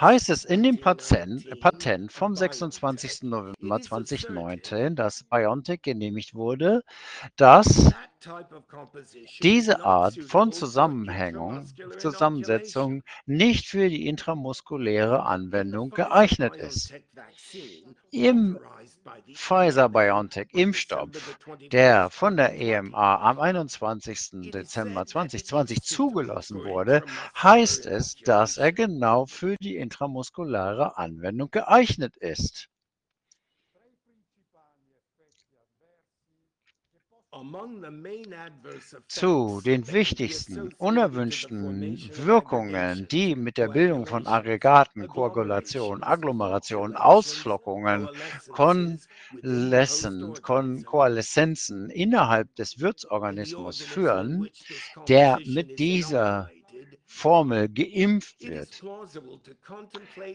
heißt 0.00 0.30
es 0.30 0.44
in 0.44 0.62
dem 0.62 0.80
Patent, 0.80 2.12
vom 2.12 2.36
26. 2.36 3.22
November 3.22 3.80
2019, 3.80 4.94
dass 4.94 5.24
BioNTech 5.24 5.82
genehmigt 5.82 6.34
wurde, 6.34 6.82
dass 7.36 7.92
diese 9.42 9.84
Art 9.84 10.16
von 10.18 10.52
Zusammenhängung, 10.52 11.66
Zusammensetzung 11.98 13.02
nicht 13.26 13.66
für 13.66 13.88
die 13.88 14.06
intramuskuläre 14.06 15.24
Anwendung 15.24 15.90
geeignet 15.90 16.56
ist. 16.56 16.92
Im 18.10 18.58
Pfizer-BioNTech-Impfstoff, 19.34 21.08
der 21.72 22.10
von 22.10 22.36
der 22.36 22.54
EMA 22.54 23.20
am 23.20 23.40
21. 23.40 24.50
Dezember 24.52 25.06
2020 25.06 25.82
zugelassen 25.82 26.64
wurde, 26.64 27.02
heißt 27.36 27.86
es, 27.86 28.14
dass 28.16 28.56
er 28.58 28.72
genau 28.72 29.26
für 29.26 29.56
die 29.60 29.76
intramuskuläre 29.76 30.98
Anwendung 30.98 31.50
geeignet 31.50 32.16
ist. 32.16 32.68
Zu 39.06 39.60
den 39.64 39.86
wichtigsten 39.92 40.72
unerwünschten 40.78 42.10
Wirkungen, 42.16 43.06
die 43.08 43.36
mit 43.36 43.56
der 43.56 43.68
Bildung 43.68 44.06
von 44.06 44.26
Aggregaten, 44.26 45.06
Koagulation, 45.06 46.02
Agglomeration, 46.02 46.96
Ausflockungen, 46.96 48.08
Koaleszenzen 50.84 51.90
innerhalb 51.90 52.54
des 52.56 52.80
Wirtsorganismus 52.80 53.80
führen, 53.80 54.48
der 55.06 55.38
mit 55.46 55.78
dieser 55.78 56.50
Formel 57.12 57.68
geimpft 57.68 58.40
wird. 58.40 58.84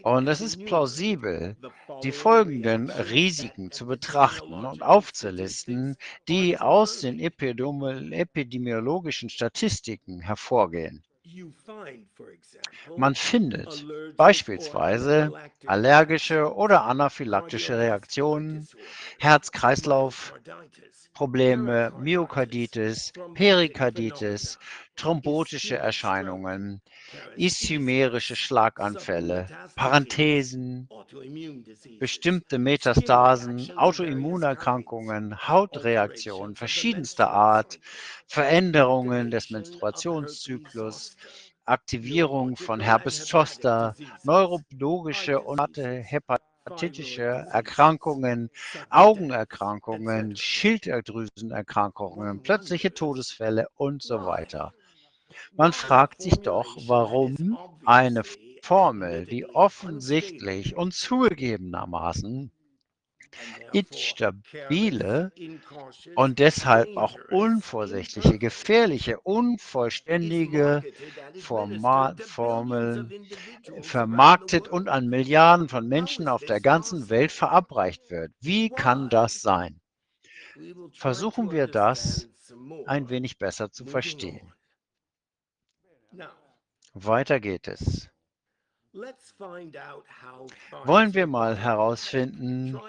Und 0.02 0.28
es 0.28 0.42
ist 0.42 0.62
plausibel, 0.64 1.56
die 2.02 2.12
folgenden 2.12 2.90
Risiken 2.90 3.72
zu 3.72 3.86
betrachten 3.86 4.66
und 4.66 4.82
aufzulisten, 4.82 5.96
die 6.28 6.58
aus 6.58 7.00
den 7.00 7.18
epidemiologischen 7.18 9.30
Statistiken 9.30 10.20
hervorgehen. 10.20 11.02
Man 12.94 13.14
findet 13.14 13.86
beispielsweise 14.16 15.32
allergische 15.64 16.54
oder 16.54 16.84
anaphylaktische 16.84 17.78
Reaktionen, 17.78 18.68
Herz-Kreislauf-Probleme, 21.16 21.92
Myokarditis, 21.98 23.12
Perikarditis, 23.34 24.58
thrombotische 24.96 25.76
Erscheinungen, 25.76 26.82
ischämische 27.36 28.36
Schlaganfälle, 28.36 29.46
Parenthesen, 29.74 30.88
bestimmte 31.98 32.58
Metastasen, 32.58 33.70
Autoimmunerkrankungen, 33.76 35.36
Hautreaktionen 35.48 36.54
verschiedenster 36.56 37.30
Art, 37.30 37.78
Veränderungen 38.26 39.30
des 39.30 39.50
Menstruationszyklus, 39.50 41.16
Aktivierung 41.64 42.56
von 42.56 42.80
Herpes 42.80 43.24
zoster, 43.24 43.94
neurologische 44.22 45.40
und 45.40 45.60
hepatitische 46.66 47.46
Erkrankungen, 47.52 48.50
Augenerkrankungen, 48.90 50.36
Schilddrüsenerkrankungen, 50.36 52.42
plötzliche 52.42 52.92
Todesfälle 52.92 53.68
und 53.76 54.02
so 54.02 54.26
weiter. 54.26 54.74
Man 55.56 55.72
fragt 55.72 56.22
sich 56.22 56.34
doch, 56.34 56.76
warum 56.88 57.56
eine 57.84 58.22
Formel, 58.62 59.26
die 59.26 59.46
offensichtlich 59.46 60.76
und 60.76 60.92
zugegebenermaßen 60.92 62.50
instabile 63.72 65.32
und 66.14 66.38
deshalb 66.38 66.90
auch 66.96 67.18
unvorsichtige, 67.28 68.38
gefährliche, 68.38 69.20
unvollständige 69.20 70.84
Format, 71.32 72.20
Formeln 72.22 73.14
vermarktet 73.80 74.68
und 74.68 74.88
an 74.88 75.08
Milliarden 75.08 75.68
von 75.68 75.86
Menschen 75.88 76.28
auf 76.28 76.44
der 76.44 76.60
ganzen 76.60 77.08
Welt 77.10 77.32
verabreicht 77.32 78.10
wird. 78.10 78.32
Wie 78.40 78.70
kann 78.70 79.08
das 79.08 79.40
sein? 79.42 79.80
Versuchen 80.92 81.50
wir 81.52 81.68
das 81.68 82.28
ein 82.84 83.08
wenig 83.08 83.38
besser 83.38 83.70
zu 83.70 83.86
verstehen. 83.86 84.54
Weiter 86.94 87.38
geht 87.38 87.68
es. 87.68 88.10
Wollen 90.84 91.12
wir 91.12 91.26
mal 91.26 91.56
herausfinden, 91.56 92.80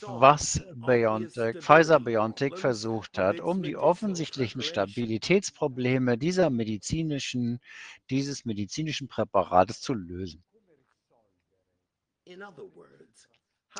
was 0.00 0.60
BioNTech, 0.74 1.58
Pfizer-BioNTech 1.62 2.56
versucht 2.56 3.16
hat, 3.16 3.38
um 3.40 3.62
die 3.62 3.76
offensichtlichen 3.76 4.62
Stabilitätsprobleme 4.62 6.18
dieser 6.18 6.50
medizinischen, 6.50 7.60
dieses 8.10 8.44
medizinischen 8.44 9.06
Präparates 9.06 9.80
zu 9.80 9.94
lösen. 9.94 10.42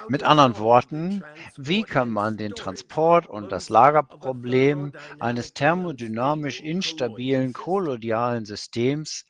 Mit 0.08 0.22
anderen 0.22 0.58
Worten, 0.58 1.24
wie 1.56 1.82
kann 1.82 2.10
man 2.10 2.36
den 2.36 2.54
Transport- 2.54 3.26
und 3.26 3.50
das 3.50 3.68
Lagerproblem 3.68 4.92
eines 5.18 5.52
thermodynamisch 5.52 6.60
instabilen 6.60 7.52
kolloidalen 7.52 8.44
Systems 8.44 9.26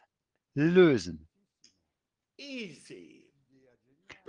lösen? 0.55 1.29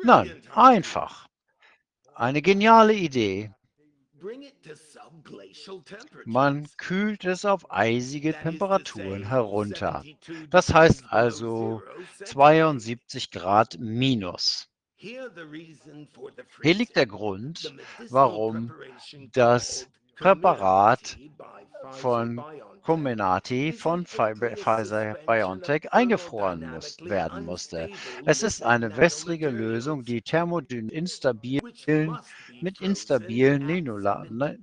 Nein, 0.03 0.42
einfach. 0.53 1.28
Eine 2.15 2.42
geniale 2.42 2.94
Idee. 2.94 3.51
Man 6.26 6.67
kühlt 6.78 7.26
es 7.26 7.44
auf 7.44 7.69
eisige 7.72 8.33
Temperaturen 8.33 9.28
herunter. 9.28 10.03
Das 10.49 10.74
heißt 10.74 11.06
also 11.10 11.81
72 12.24 13.31
Grad 13.31 13.78
minus. 13.79 14.69
Hier 14.96 15.29
liegt 16.62 16.96
der 16.96 17.08
Grund, 17.08 17.74
warum 18.10 18.74
das 19.33 19.90
Präparat 20.15 21.17
von 21.92 22.42
Comirnaty 22.83 23.72
von 23.72 24.06
Pfizer-BioNTech 24.06 25.94
eingefroren 25.94 26.69
muss, 26.69 26.97
werden 27.01 27.46
musste. 27.46 27.90
Es 28.26 28.44
ist 28.44 28.62
eine 28.63 28.97
wässrige 28.97 29.49
Lösung, 29.49 30.03
die 30.03 30.22
thermodynamisch 30.22 30.94
instabilen, 30.94 32.17
mit 32.62 32.81
instabilen 32.81 33.67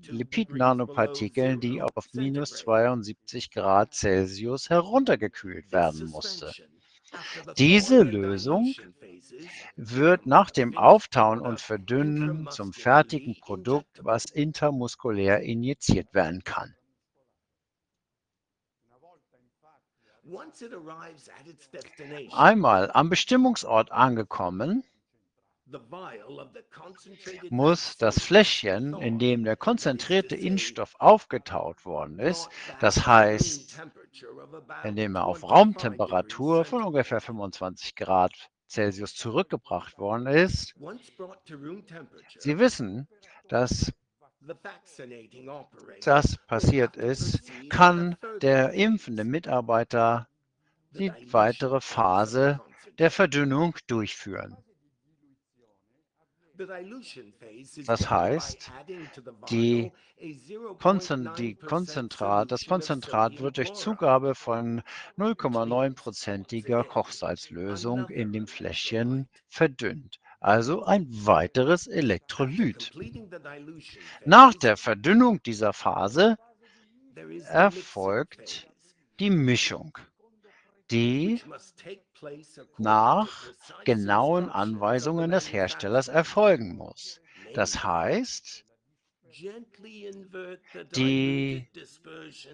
Lipid-Nanopartikeln, 0.08 1.60
die 1.60 1.81
auf 1.81 2.08
minus 2.12 2.50
72 2.50 3.50
Grad 3.50 3.94
Celsius 3.94 4.68
heruntergekühlt 4.68 5.72
werden 5.72 6.10
musste. 6.10 6.52
Diese 7.56 8.02
Lösung 8.02 8.72
wird 9.76 10.26
nach 10.26 10.51
dem 10.51 10.76
Auftauen 10.76 11.40
und 11.40 11.60
Verdünnen 11.60 12.49
zum 12.51 12.73
fertigen 12.73 13.39
Produkt, 13.40 14.01
was 14.03 14.24
intermuskulär 14.26 15.40
injiziert 15.40 16.12
werden 16.15 16.44
kann. 16.44 16.74
Einmal 22.33 22.90
am 22.92 23.10
Bestimmungsort 23.10 23.90
angekommen, 23.90 24.85
muss 27.51 27.97
das 27.97 28.21
Fläschchen, 28.21 28.94
in 29.01 29.19
dem 29.19 29.44
der 29.44 29.56
konzentrierte 29.56 30.37
Impfstoff 30.37 30.97
aufgetaut 30.99 31.85
worden 31.85 32.19
ist, 32.19 32.49
das 32.81 33.06
heißt, 33.06 33.81
indem 34.85 35.17
er 35.17 35.26
auf 35.26 35.49
Raumtemperatur 35.49 36.65
von 36.65 36.83
ungefähr 36.83 37.21
25 37.21 37.94
Grad 37.94 38.51
Celsius 38.70 39.15
zurückgebracht 39.15 39.99
worden 39.99 40.26
ist. 40.26 40.74
Sie 42.38 42.58
wissen, 42.58 43.08
dass 43.49 43.92
das 46.03 46.38
passiert 46.47 46.97
ist, 46.97 47.40
kann 47.69 48.17
der 48.40 48.72
impfende 48.72 49.24
Mitarbeiter 49.24 50.28
die 50.92 51.12
weitere 51.31 51.81
Phase 51.81 52.60
der 52.99 53.10
Verdünnung 53.10 53.74
durchführen. 53.86 54.56
Das 57.87 58.10
heißt, 58.10 58.73
die 59.51 59.93
Konzent 60.78 61.39
die 61.39 61.55
Konzentrat, 61.55 62.53
das 62.53 62.67
Konzentrat 62.67 63.41
wird 63.41 63.57
durch 63.57 63.73
Zugabe 63.73 64.35
von 64.35 64.83
0,9%iger 65.17 66.85
Kochsalzlösung 66.85 68.09
in 68.09 68.33
dem 68.33 68.47
Fläschchen 68.47 69.28
verdünnt 69.49 70.21
also 70.41 70.85
ein 70.85 71.07
weiteres 71.10 71.87
Elektrolyt. 71.87 72.93
Nach 74.25 74.55
der 74.55 74.76
Verdünnung 74.76 75.43
dieser 75.43 75.73
Phase 75.73 76.39
erfolgt 77.47 78.69
die 79.21 79.31
Mischung, 79.31 79.99
die 80.91 81.43
nach 82.78 83.53
genauen 83.85 84.49
Anweisungen 84.51 85.31
des 85.31 85.53
Herstellers 85.53 86.08
erfolgen 86.08 86.76
muss. 86.76 87.20
Das 87.54 87.85
heißt, 87.85 88.65
die 90.97 91.69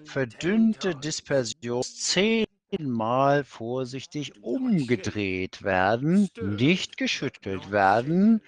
verdünnte 0.05 0.95
Dispersion 0.95 1.83
zehnmal 1.83 3.45
vorsichtig 3.45 4.43
umgedreht 4.43 5.63
werden, 5.63 6.29
nicht 6.41 6.97
geschüttelt 6.97 7.71
werden, 7.71 8.43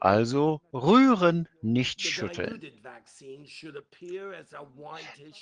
also 0.00 0.60
rühren, 0.72 1.48
nicht 1.60 2.00
schütteln. 2.02 2.64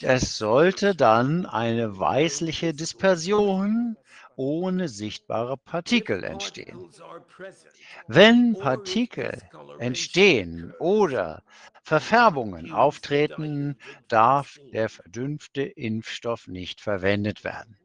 Es 0.01 0.37
sollte 0.39 0.95
dann 0.95 1.47
eine 1.47 1.99
weißliche 1.99 2.75
Dispersion 2.75 3.97
ohne 4.35 4.89
sichtbare 4.89 5.57
Partikel 5.59 6.25
entstehen. 6.25 6.87
Wenn 8.09 8.57
Partikel 8.57 9.49
entstehen 9.77 10.73
oder 10.79 11.43
Verfärbungen 11.85 12.71
auftreten, 12.73 13.77
darf 14.09 14.59
der 14.73 14.89
verdünnte 14.89 15.63
Impfstoff 15.63 16.49
nicht 16.49 16.81
verwendet 16.81 17.45
werden. 17.45 17.79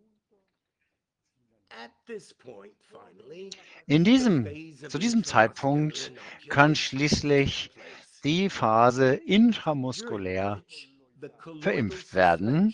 In 3.87 4.03
diesem, 4.03 4.47
zu 4.89 4.97
diesem 4.97 5.23
Zeitpunkt 5.23 6.11
kann 6.49 6.75
schließlich 6.75 7.71
die 8.23 8.49
Phase 8.49 9.13
intramuskulär 9.13 10.63
verimpft 11.61 12.13
werden. 12.13 12.73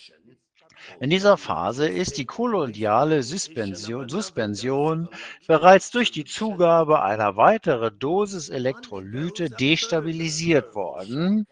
In 0.99 1.10
dieser 1.10 1.38
Phase 1.38 1.88
ist 1.88 2.17
die 2.17 2.26
kolloidale 2.26 3.24
Suspension, 3.24 4.08
Suspension 4.08 5.10
bereits 5.47 5.92
durch 5.92 6.12
die 6.12 6.26
Zugabe 6.26 7.01
einer 7.01 7.35
weiteren 7.35 7.97
Dosis 7.99 8.49
Elektrolyte 8.49 9.49
destabilisiert 9.49 10.76
worden 10.76 11.46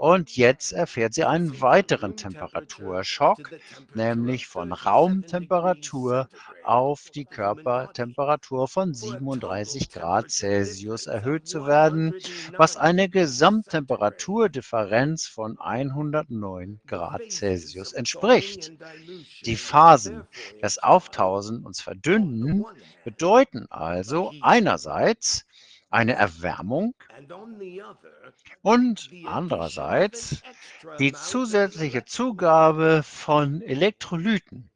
Und 0.00 0.34
jetzt 0.34 0.72
erfährt 0.72 1.12
sie 1.12 1.24
einen 1.24 1.60
weiteren 1.60 2.16
Temperaturschock, 2.16 3.50
nämlich 3.92 4.46
von 4.46 4.72
Raumtemperatur 4.72 6.26
auf 6.64 7.10
die 7.14 7.26
Körpertemperatur 7.26 8.66
von 8.66 8.94
37 8.94 9.90
Grad 9.90 10.30
Celsius 10.30 11.06
erhöht 11.06 11.46
zu 11.46 11.66
werden, 11.66 12.14
was 12.56 12.78
eine 12.78 13.10
Gesamttemperaturdifferenz 13.10 15.26
von 15.26 15.60
109 15.60 16.80
Grad 16.86 17.30
Celsius 17.30 17.92
entspricht. 17.92 18.72
Die 19.44 19.56
Phasen 19.56 20.22
des 20.62 20.82
Auftausens 20.82 21.62
und 21.62 21.76
Verdünnen 21.76 22.64
bedeuten 23.04 23.66
also 23.68 24.32
einerseits 24.40 25.44
eine 25.90 26.14
Erwärmung 26.14 26.94
und 28.62 29.10
andererseits 29.24 30.42
die 30.98 31.12
zusätzliche 31.12 32.04
Zugabe 32.04 33.02
von 33.04 33.60
Elektrolyten. 33.62 34.70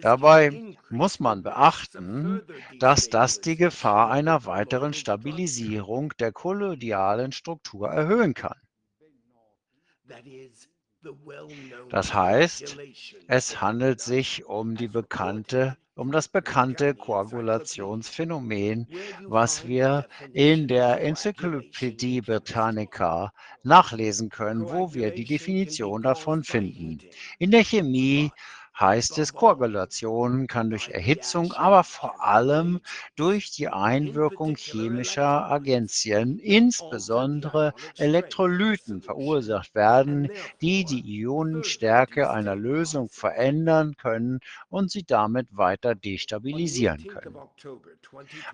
Dabei 0.00 0.74
muss 0.88 1.20
man 1.20 1.42
beachten, 1.42 2.42
dass 2.78 3.08
das 3.10 3.40
die 3.40 3.56
Gefahr 3.56 4.10
einer 4.10 4.46
weiteren 4.46 4.94
Stabilisierung 4.94 6.12
der 6.18 6.32
kolloidalen 6.32 7.32
Struktur 7.32 7.88
erhöhen 7.90 8.32
kann. 8.34 8.58
Das 11.90 12.14
heißt, 12.14 12.78
es 13.26 13.60
handelt 13.60 14.00
sich 14.00 14.46
um 14.46 14.76
die 14.76 14.88
bekannte 14.88 15.76
um 15.96 16.12
das 16.12 16.28
bekannte 16.28 16.94
Koagulationsphänomen, 16.94 18.86
was 19.24 19.66
wir 19.66 20.06
in 20.32 20.68
der 20.68 21.00
Enzyklopädie 21.02 22.20
Britannica 22.20 23.32
nachlesen 23.62 24.28
können, 24.28 24.62
wo 24.64 24.92
wir 24.94 25.10
die 25.10 25.24
Definition 25.24 26.02
davon 26.02 26.44
finden. 26.44 26.98
In 27.38 27.50
der 27.50 27.64
Chemie 27.64 28.30
heißt 28.78 29.18
es, 29.18 29.34
Koagulation 29.34 30.46
kann 30.46 30.70
durch 30.70 30.88
Erhitzung, 30.88 31.52
aber 31.52 31.84
vor 31.84 32.22
allem 32.22 32.80
durch 33.16 33.50
die 33.50 33.68
Einwirkung 33.68 34.56
chemischer 34.56 35.50
Agenzien, 35.50 36.38
insbesondere 36.38 37.72
Elektrolyten, 37.96 39.02
verursacht 39.02 39.74
werden, 39.74 40.28
die 40.60 40.84
die 40.84 41.02
Ionenstärke 41.20 42.30
einer 42.30 42.56
Lösung 42.56 43.08
verändern 43.10 43.96
können 43.96 44.40
und 44.68 44.90
sie 44.90 45.04
damit 45.04 45.48
weiter 45.56 45.94
destabilisieren 45.94 47.06
können. 47.06 47.48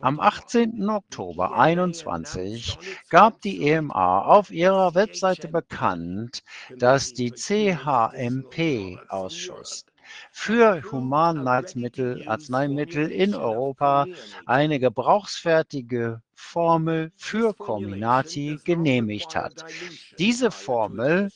Am 0.00 0.20
18. 0.20 0.88
Oktober 0.90 1.48
2021 1.48 2.78
gab 3.08 3.40
die 3.40 3.66
EMA 3.66 4.20
auf 4.22 4.50
ihrer 4.50 4.94
Webseite 4.94 5.48
bekannt, 5.48 6.42
dass 6.78 7.12
die 7.14 7.32
CHMP-Ausschuss 7.32 9.84
für 10.30 10.82
Humanarzneimittel 10.90 12.26
Arzneimittel 12.26 13.10
in 13.10 13.34
Europa 13.34 14.06
eine 14.46 14.78
gebrauchsfertige 14.78 16.22
Formel 16.34 17.12
für 17.16 17.54
Comirnaty 17.54 18.58
genehmigt 18.64 19.34
hat. 19.36 19.64
Diese 20.18 20.50
Formel 20.50 21.30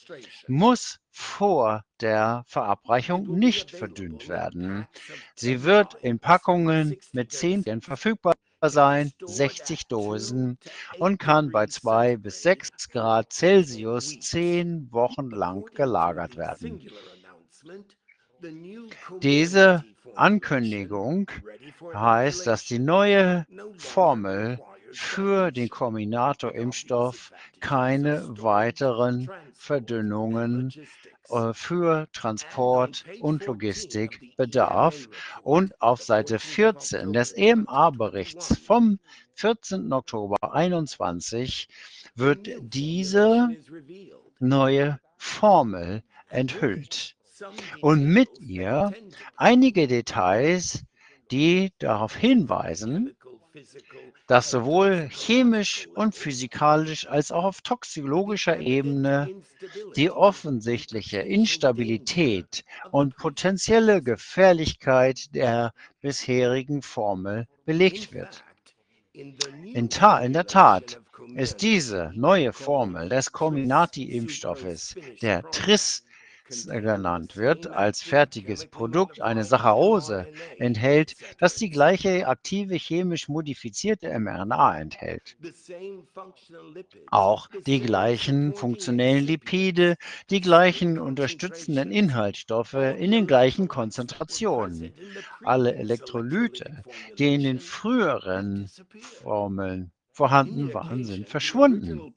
muss 0.49 0.99
vor 1.11 1.85
der 2.01 2.45
Verabreichung 2.47 3.39
nicht 3.39 3.71
verdünnt 3.71 4.29
werden. 4.29 4.87
Sie 5.35 5.63
wird 5.63 5.95
in 6.03 6.19
Packungen 6.19 6.97
mit 7.13 7.33
10 7.33 7.81
verfügbar 7.81 8.35
sein, 8.63 9.13
60 9.25 9.87
Dosen 9.87 10.59
und 10.99 11.19
kann 11.19 11.51
bei 11.53 11.67
2 11.67 12.17
bis 12.17 12.43
6 12.43 12.91
Grad 12.91 13.33
Celsius 13.33 14.19
10 14.19 14.93
Wochen 14.93 15.31
lang 15.31 15.65
gelagert 15.75 16.37
werden. 16.37 16.81
Diese 19.23 19.85
Ankündigung 20.15 21.31
heißt, 21.95 22.47
dass 22.47 22.65
die 22.65 22.79
neue 22.79 23.47
Formel 23.77 24.59
für 24.93 25.51
den 25.51 25.69
Combinator-Impfstoff 25.69 27.33
keine 27.61 28.25
weiteren 28.43 29.31
Verdünnungen 29.55 30.73
äh, 31.29 31.53
für 31.53 32.09
Transport 32.13 33.05
und 33.21 33.45
Logistik 33.47 34.37
bedarf. 34.37 35.09
Und 35.43 35.81
auf 35.83 36.03
Seite 36.03 36.39
14 36.39 37.13
des 37.13 37.33
EMA-Berichts 37.33 38.59
vom 38.59 38.99
14. 39.35 39.93
Oktober 39.93 40.39
2021 40.41 41.69
wird 42.15 42.49
diese 42.61 43.49
neue 44.39 44.99
Formel 45.19 46.03
enthüllt 46.29 47.16
und 47.81 48.05
mit 48.05 48.29
ihr 48.41 48.93
einige 49.37 49.87
Details, 49.87 50.85
die 51.31 51.73
darauf 51.79 52.15
hinweisen, 52.15 53.17
dass 54.27 54.51
sowohl 54.51 55.09
chemisch 55.11 55.89
und 55.95 56.15
physikalisch 56.15 57.07
als 57.07 57.33
auch 57.33 57.45
auf 57.45 57.63
toxikologischer 57.63 58.59
Ebene 58.59 59.31
die 59.97 60.11
offensichtliche 60.11 61.21
Instabilität 61.21 62.65
und 62.91 63.17
potenzielle 63.17 64.03
Gefährlichkeit 64.03 65.35
der 65.35 65.73
bisherigen 66.01 66.83
Formel 66.83 67.47
belegt 67.65 68.13
wird. 68.13 68.45
In, 69.13 69.39
in 69.73 69.89
der 69.89 70.47
Tat 70.47 71.01
ist 71.35 71.63
diese 71.63 72.13
neue 72.15 72.53
Formel 72.53 73.09
des 73.09 73.33
Comirnaty-Impfstoffes, 73.33 74.95
der 75.23 75.51
TRIS 75.51 76.06
genannt 76.49 77.37
wird, 77.37 77.67
als 77.67 78.03
fertiges 78.03 78.67
Produkt 78.67 79.21
eine 79.21 79.45
Saccharose 79.45 80.27
enthält, 80.59 81.15
das 81.39 81.57
die 81.57 81.71
gleiche 81.71 82.27
aktive 82.27 82.77
chemisch 82.77 83.29
modifizierte 83.29 84.17
mRNA 84.19 84.79
enthält. 84.79 85.37
Auch 87.11 87.49
die 87.67 87.81
gleichen 87.81 88.55
funktionellen 88.55 89.25
Lipide, 89.25 89.97
die 90.31 90.41
gleichen 90.41 90.99
unterstützenden 90.99 91.91
Inhaltsstoffe 91.91 92.75
in 92.75 93.11
den 93.11 93.27
gleichen 93.27 93.69
Konzentrationen. 93.69 94.93
Alle 95.43 95.75
Elektrolyte, 95.75 96.85
die 97.19 97.35
in 97.35 97.43
den 97.43 97.61
früheren 97.61 98.71
Formeln 99.01 99.91
vorhanden 100.17 100.73
waren, 100.73 101.05
sind 101.05 101.29
verschwunden. 101.29 102.15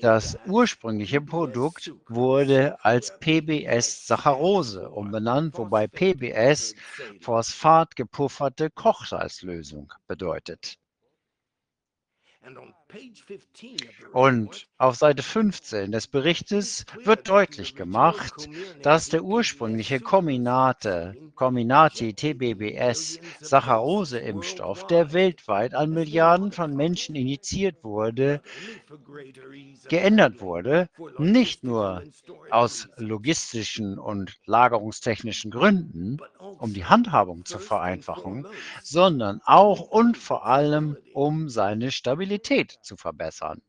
Das 0.00 0.36
ursprüngliche 0.46 1.20
Produkt 1.20 1.92
wurde 2.08 2.84
als 2.84 3.16
PBS-Saccharose 3.20 4.90
umbenannt, 4.90 5.56
wobei 5.58 5.86
PBS 5.86 6.74
Phosphat 7.20 7.94
gepufferte 7.94 8.68
Kochsalzlösung 8.70 9.92
bedeutet. 10.08 10.76
Und 14.12 14.66
auf 14.78 14.96
Seite 14.96 15.22
15 15.22 15.92
des 15.92 16.06
Berichtes 16.06 16.84
wird 17.04 17.28
deutlich 17.28 17.74
gemacht, 17.74 18.48
dass 18.82 19.08
der 19.08 19.24
ursprüngliche 19.24 20.00
Comirnaty 20.00 21.14
TBBS 22.14 23.18
Saccharose-Impfstoff, 23.40 24.86
der 24.86 25.12
weltweit 25.12 25.74
an 25.74 25.90
Milliarden 25.90 26.52
von 26.52 26.74
Menschen 26.76 27.14
injiziert 27.14 27.82
wurde, 27.82 28.40
geändert 29.88 30.40
wurde, 30.40 30.88
nicht 31.18 31.64
nur 31.64 32.02
aus 32.50 32.88
logistischen 32.96 33.98
und 33.98 34.36
lagerungstechnischen 34.46 35.50
Gründen, 35.50 36.18
um 36.58 36.74
die 36.74 36.84
Handhabung 36.84 37.44
zu 37.44 37.58
vereinfachen, 37.58 38.46
sondern 38.82 39.40
auch 39.44 39.80
und 39.80 40.16
vor 40.16 40.46
allem, 40.46 40.96
um 41.14 41.48
seine 41.48 41.90
Stabilität 41.90 42.78
zu 42.82 42.96
verbessern. 42.96 43.62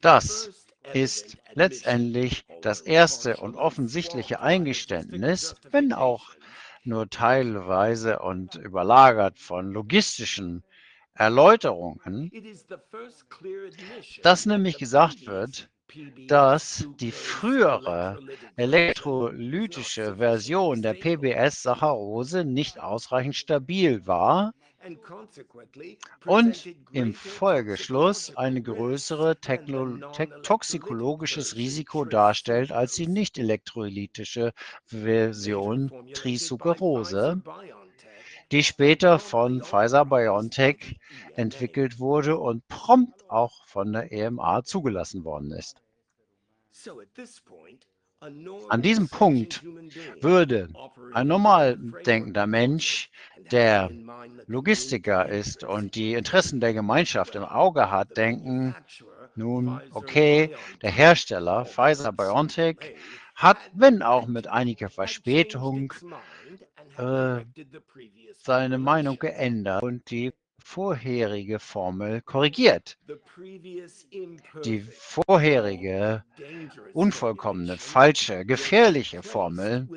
Das 0.00 0.66
ist 0.92 1.36
letztendlich 1.54 2.44
das 2.62 2.80
erste 2.80 3.36
und 3.36 3.56
offensichtliche 3.56 4.40
Eingeständnis, 4.40 5.54
wenn 5.70 5.92
auch 5.92 6.30
nur 6.84 7.08
teilweise 7.08 8.18
und 8.18 8.54
überlagert 8.56 9.38
von 9.38 9.72
logistischen 9.72 10.64
Erläuterungen, 11.14 12.30
dass 14.22 14.46
nämlich 14.46 14.78
gesagt 14.78 15.26
wird, 15.26 15.68
dass 16.26 16.86
die 17.00 17.12
frühere 17.12 18.18
elektrolytische 18.56 20.16
Version 20.16 20.82
der 20.82 20.94
PBS-Saccharose 20.94 22.44
nicht 22.44 22.80
ausreichend 22.80 23.36
stabil 23.36 24.06
war 24.06 24.52
und 26.26 26.68
im 26.92 27.14
Folgeschluss 27.14 28.36
ein 28.36 28.62
größeres 28.64 29.36
toxikologisches 30.42 31.56
Risiko 31.56 32.04
darstellt 32.04 32.72
als 32.72 32.94
die 32.94 33.06
nicht 33.06 33.38
elektrolytische 33.38 34.52
Version 34.86 35.90
Trisucrose, 36.12 37.40
die 38.52 38.62
später 38.62 39.18
von 39.18 39.62
Pfizer-BioNTech 39.62 41.00
entwickelt 41.36 41.98
wurde 41.98 42.38
und 42.38 42.68
prompt 42.68 43.28
auch 43.30 43.66
von 43.66 43.92
der 43.92 44.12
EMA 44.12 44.62
zugelassen 44.62 45.24
worden 45.24 45.52
ist. 45.52 45.78
An 48.68 48.82
diesem 48.82 49.08
Punkt 49.08 49.64
würde 50.20 50.68
ein 51.12 51.26
normal 51.26 51.76
denkender 52.06 52.46
Mensch, 52.46 53.10
der 53.50 53.90
Logistiker 54.46 55.28
ist 55.28 55.64
und 55.64 55.96
die 55.96 56.12
Interessen 56.12 56.60
der 56.60 56.72
Gemeinschaft 56.72 57.34
im 57.34 57.44
Auge 57.44 57.90
hat, 57.90 58.16
denken, 58.16 58.76
nun, 59.34 59.80
okay, 59.92 60.54
der 60.82 60.92
Hersteller 60.92 61.64
Pfizer 61.64 62.12
BioNTech 62.12 62.94
hat, 63.34 63.56
wenn 63.72 64.02
auch 64.02 64.26
mit 64.26 64.46
einiger 64.46 64.88
Verspätung, 64.88 65.92
äh, 66.98 67.40
seine 68.42 68.78
Meinung 68.78 69.18
geändert 69.18 69.82
und 69.82 70.10
die 70.10 70.32
vorherige 70.58 71.58
Formel 71.58 72.22
korrigiert. 72.22 72.98
Die 74.64 74.80
vorherige 74.80 76.24
unvollkommene, 76.92 77.78
falsche, 77.78 78.44
gefährliche 78.44 79.22
Formel 79.22 79.88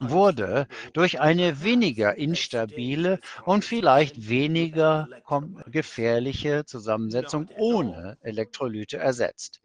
wurde 0.00 0.66
durch 0.92 1.20
eine 1.20 1.62
weniger 1.62 2.16
instabile 2.16 3.20
und 3.44 3.64
vielleicht 3.64 4.28
weniger 4.28 5.08
gefährliche 5.66 6.64
Zusammensetzung 6.64 7.48
ohne 7.56 8.16
Elektrolyte 8.22 8.96
ersetzt. 8.98 9.60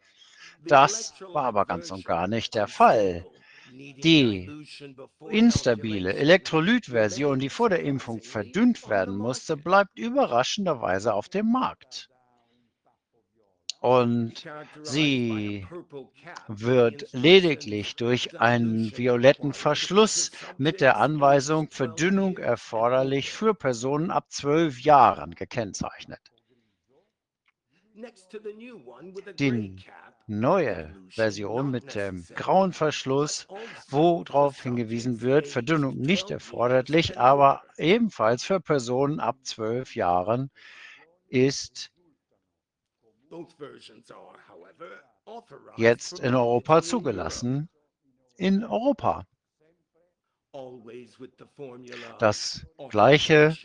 Das 0.68 1.14
war 1.34 1.46
aber 1.46 1.66
ganz 1.66 1.92
und 1.92 2.06
gar 2.06 2.28
nicht 2.28 2.56
der 2.56 2.68
Fall. 2.68 3.26
Die 3.78 4.50
instabile 5.30 6.14
Elektrolytversion, 6.14 7.40
die 7.40 7.50
vor 7.50 7.70
der 7.70 7.82
Impfung 7.82 8.22
verdünnt 8.22 8.88
werden 8.88 9.18
musste, 9.18 9.58
bleibt 9.58 10.00
überraschenderweise 10.00 11.14
auf 11.14 11.28
dem 11.28 11.52
Markt. 11.52 12.10
Und 13.82 14.48
sie 14.82 15.68
wird 16.48 17.08
lediglich 17.12 17.96
durch 17.98 18.40
einen 18.40 18.98
violetten 18.98 19.54
Verschluss 19.54 20.32
mit 20.58 20.80
der 20.80 20.98
Anweisung 20.98 21.70
Verdünnung 21.70 22.38
erforderlich 22.38 23.32
für 23.32 23.54
Personen 23.54 24.10
ab 24.10 24.32
zwölf 24.32 24.80
Jahren 24.82 25.36
gekennzeichnet. 25.36 26.22
Die 29.40 29.76
neue 30.28 30.96
Version 31.10 31.72
mit 31.72 31.96
dem 31.96 32.26
grauen 32.36 32.74
Verschluss, 32.74 33.48
wo 33.90 34.24
darauf 34.24 34.62
hingewiesen 34.62 35.22
wird, 35.22 35.48
Verdünnung 35.48 35.98
nicht 35.98 36.32
erforderlich, 36.32 37.20
aber 37.20 37.64
ebenfalls 37.78 38.44
für 38.44 38.60
Personen 38.60 39.20
ab 39.20 39.38
zwölf 39.44 39.96
Jahren 39.96 40.50
ist 41.28 41.92
jetzt 45.78 46.20
in 46.20 46.36
Europa 46.36 46.82
zugelassen. 46.82 47.70
In 48.38 48.64
Europa. 48.64 49.26
Das 52.20 52.66
Gleiche 52.90 53.58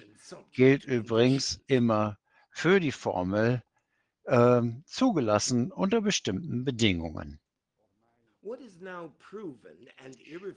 gilt 0.53 0.85
übrigens 0.85 1.61
immer 1.67 2.19
für 2.51 2.81
die 2.81 2.93
Formel 2.93 3.63
äh, 4.31 4.63
zugelassen 4.87 5.73
unter 5.73 6.01
bestimmten 6.01 6.65
Bedingungen. 6.65 7.41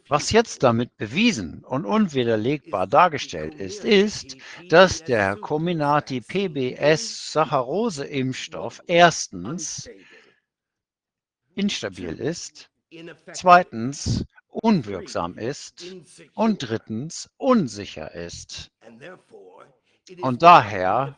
Was 0.08 0.32
jetzt 0.32 0.64
damit 0.64 0.96
bewiesen 0.96 1.66
und 1.66 1.84
unwiderlegbar 1.86 2.88
dargestellt 2.88 3.56
ist, 3.56 3.84
ist, 3.84 4.38
dass 4.70 5.04
der 5.04 5.36
Comirnaty 5.36 6.22
PBS 6.22 7.34
Saccharose-Impfstoff 7.34 8.82
erstens 8.88 9.90
instabil 11.56 12.20
ist, 12.20 12.70
zweitens 13.34 14.24
unwirksam 14.48 15.38
ist 15.38 15.96
und 16.36 16.60
drittens 16.60 17.30
unsicher 17.38 18.14
ist 18.14 18.72
und 20.22 20.42
daher 20.42 21.18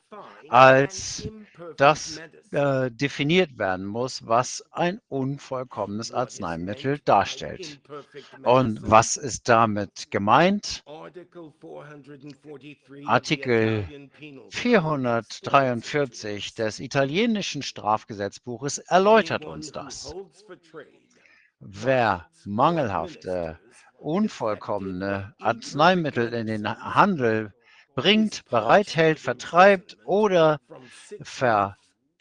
als 0.49 1.29
das 1.77 2.19
äh, 2.51 2.91
definiert 2.91 3.57
werden 3.57 3.85
muss, 3.85 4.27
was 4.27 4.61
ein 4.71 4.99
unvollkommenes 5.07 6.11
Arzneimittel 6.11 6.99
darstellt. 6.99 7.79
Und 8.43 8.79
was 8.81 9.15
ist 9.17 9.49
damit 9.49 10.11
gemeint? 10.11 10.83
Artikel 13.05 14.09
443 14.49 16.53
des 16.55 16.79
italienischen 16.79 17.63
Strafgesetzbuches 17.63 18.77
erläutert 18.79 19.45
uns 19.45 19.71
das. 19.71 20.13
Wer 21.59 22.27
mangelhafte, 22.45 23.59
unvollkommene 23.97 25.33
Arzneimittel 25.39 26.33
in 26.33 26.47
den 26.47 26.67
Handel 26.67 27.53
bringt, 27.95 28.43
bereithält, 28.49 29.19
vertreibt 29.19 29.97
oder 30.03 30.59
ver, 31.21 31.77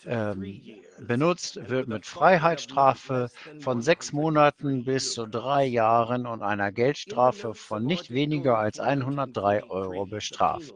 ähm, 0.07 0.61
benutzt, 0.99 1.59
wird 1.69 1.89
mit 1.89 2.07
Freiheitsstrafe 2.07 3.31
von 3.59 3.83
sechs 3.83 4.13
Monaten 4.13 4.85
bis 4.85 5.13
zu 5.13 5.27
drei 5.27 5.65
Jahren 5.65 6.27
und 6.27 6.43
einer 6.43 6.73
Geldstrafe 6.73 7.55
von 7.55 7.85
nicht 7.85 8.11
weniger 8.11 8.59
als 8.59 8.79
103 8.81 9.65
Euro 9.65 10.07
bestraft. 10.07 10.75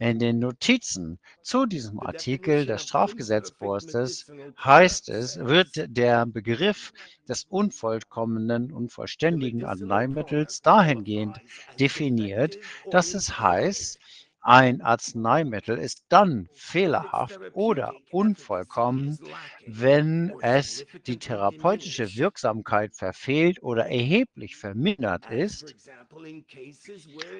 In 0.00 0.18
den 0.18 0.38
Notizen 0.38 1.18
zu 1.42 1.66
diesem 1.66 2.00
Artikel 2.00 2.64
des 2.64 2.84
Strafgesetzbuches 2.84 4.32
heißt 4.58 5.10
es, 5.10 5.36
wird 5.38 5.68
der 5.88 6.24
Begriff 6.24 6.94
des 7.28 7.44
unvollkommenen, 7.44 8.72
unvollständigen 8.72 9.62
Arzneimittels 9.66 10.62
dahingehend 10.62 11.42
definiert, 11.78 12.56
dass 12.90 13.12
es 13.12 13.38
heißt, 13.38 13.98
ein 14.40 14.80
Arzneimittel 14.80 15.78
ist 15.78 16.04
dann 16.08 16.48
fehlerhaft 16.54 17.40
oder 17.52 17.94
unvollkommen, 18.10 19.18
wenn 19.66 20.32
es 20.40 20.84
die 21.06 21.18
therapeutische 21.18 22.14
Wirksamkeit 22.16 22.94
verfehlt 22.94 23.62
oder 23.62 23.86
erheblich 23.86 24.56
vermindert 24.56 25.30
ist, 25.30 25.74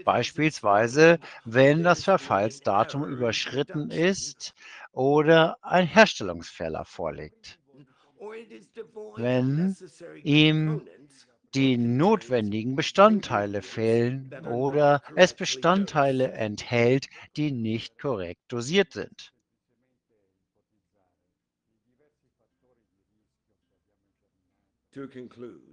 beispielsweise 0.04 1.18
wenn 1.44 1.82
das 1.82 2.04
Verfallsdatum 2.04 3.04
überschritten 3.04 3.90
ist 3.90 4.54
oder 4.92 5.56
ein 5.62 5.86
Herstellungsfehler 5.86 6.84
vorliegt. 6.84 7.58
Wenn 9.16 9.76
ihm 10.22 10.82
die 11.54 11.76
notwendigen 11.76 12.76
Bestandteile 12.76 13.62
fehlen 13.62 14.32
oder 14.46 15.02
es 15.16 15.34
Bestandteile 15.34 16.32
enthält, 16.32 17.08
die 17.36 17.50
nicht 17.50 17.98
korrekt 17.98 18.40
dosiert 18.48 18.92
sind. 18.92 19.32
To 24.92 25.06
conclude, 25.06 25.69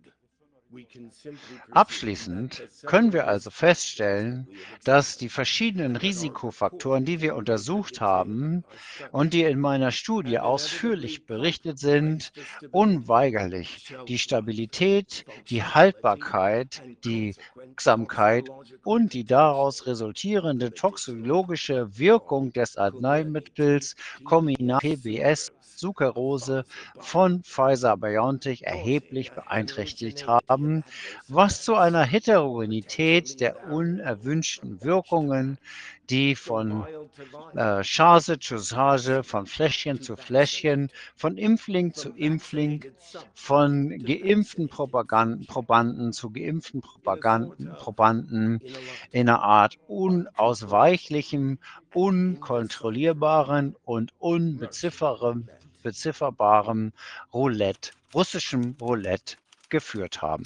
Abschließend 1.71 2.67
können 2.85 3.13
wir 3.13 3.27
also 3.27 3.49
feststellen, 3.49 4.47
dass 4.83 5.17
die 5.17 5.29
verschiedenen 5.29 5.95
Risikofaktoren, 5.95 7.05
die 7.05 7.21
wir 7.21 7.35
untersucht 7.35 8.01
haben 8.01 8.63
und 9.11 9.33
die 9.33 9.43
in 9.43 9.59
meiner 9.59 9.91
Studie 9.91 10.39
ausführlich 10.39 11.25
berichtet 11.25 11.79
sind, 11.79 12.31
unweigerlich 12.71 13.95
die 14.07 14.19
Stabilität, 14.19 15.25
die 15.49 15.63
Haltbarkeit, 15.63 16.81
die 17.03 17.35
Wirksamkeit 17.55 18.49
und 18.83 19.13
die 19.13 19.25
daraus 19.25 19.85
resultierende 19.85 20.73
toxologische 20.73 21.97
Wirkung 21.97 22.53
des 22.53 22.77
Arzneimittels 22.77 23.95
Comirnaty 24.23 24.97
PBS 24.97 25.51
Sucralose 25.77 26.65
von 26.99 27.43
Pfizer-BioNTech 27.43 28.63
erheblich 28.63 29.31
beeinträchtigt 29.31 30.25
haben, 30.25 30.83
was 31.27 31.63
zu 31.63 31.75
einer 31.75 32.03
Heterogenität 32.03 33.39
der 33.39 33.69
unerwünschten 33.69 34.83
Wirkungen, 34.83 35.59
die 36.09 36.35
von 36.35 36.85
äh, 37.55 37.83
Charge 37.83 38.39
zu 38.39 38.57
Charge, 38.59 39.23
von 39.23 39.45
Fläschchen 39.45 40.01
zu 40.01 40.15
Fläschchen, 40.15 40.89
von 41.15 41.37
Impfling 41.37 41.93
zu 41.93 42.09
Impfling, 42.11 42.85
von 43.33 43.89
geimpften 44.03 44.69
Probanden 44.69 46.13
zu 46.13 46.31
geimpften 46.31 46.81
Probanden 46.81 48.61
in 49.11 49.29
einer 49.29 49.41
Art 49.41 49.77
unausweichlichem, 49.87 51.59
unkontrollierbaren 51.93 53.75
und 53.83 54.13
unbezifferbarem 55.87 56.91
Roulette, 57.33 57.91
russischem 58.13 58.75
Roulette 58.81 59.37
geführt 59.69 60.21
haben. 60.21 60.43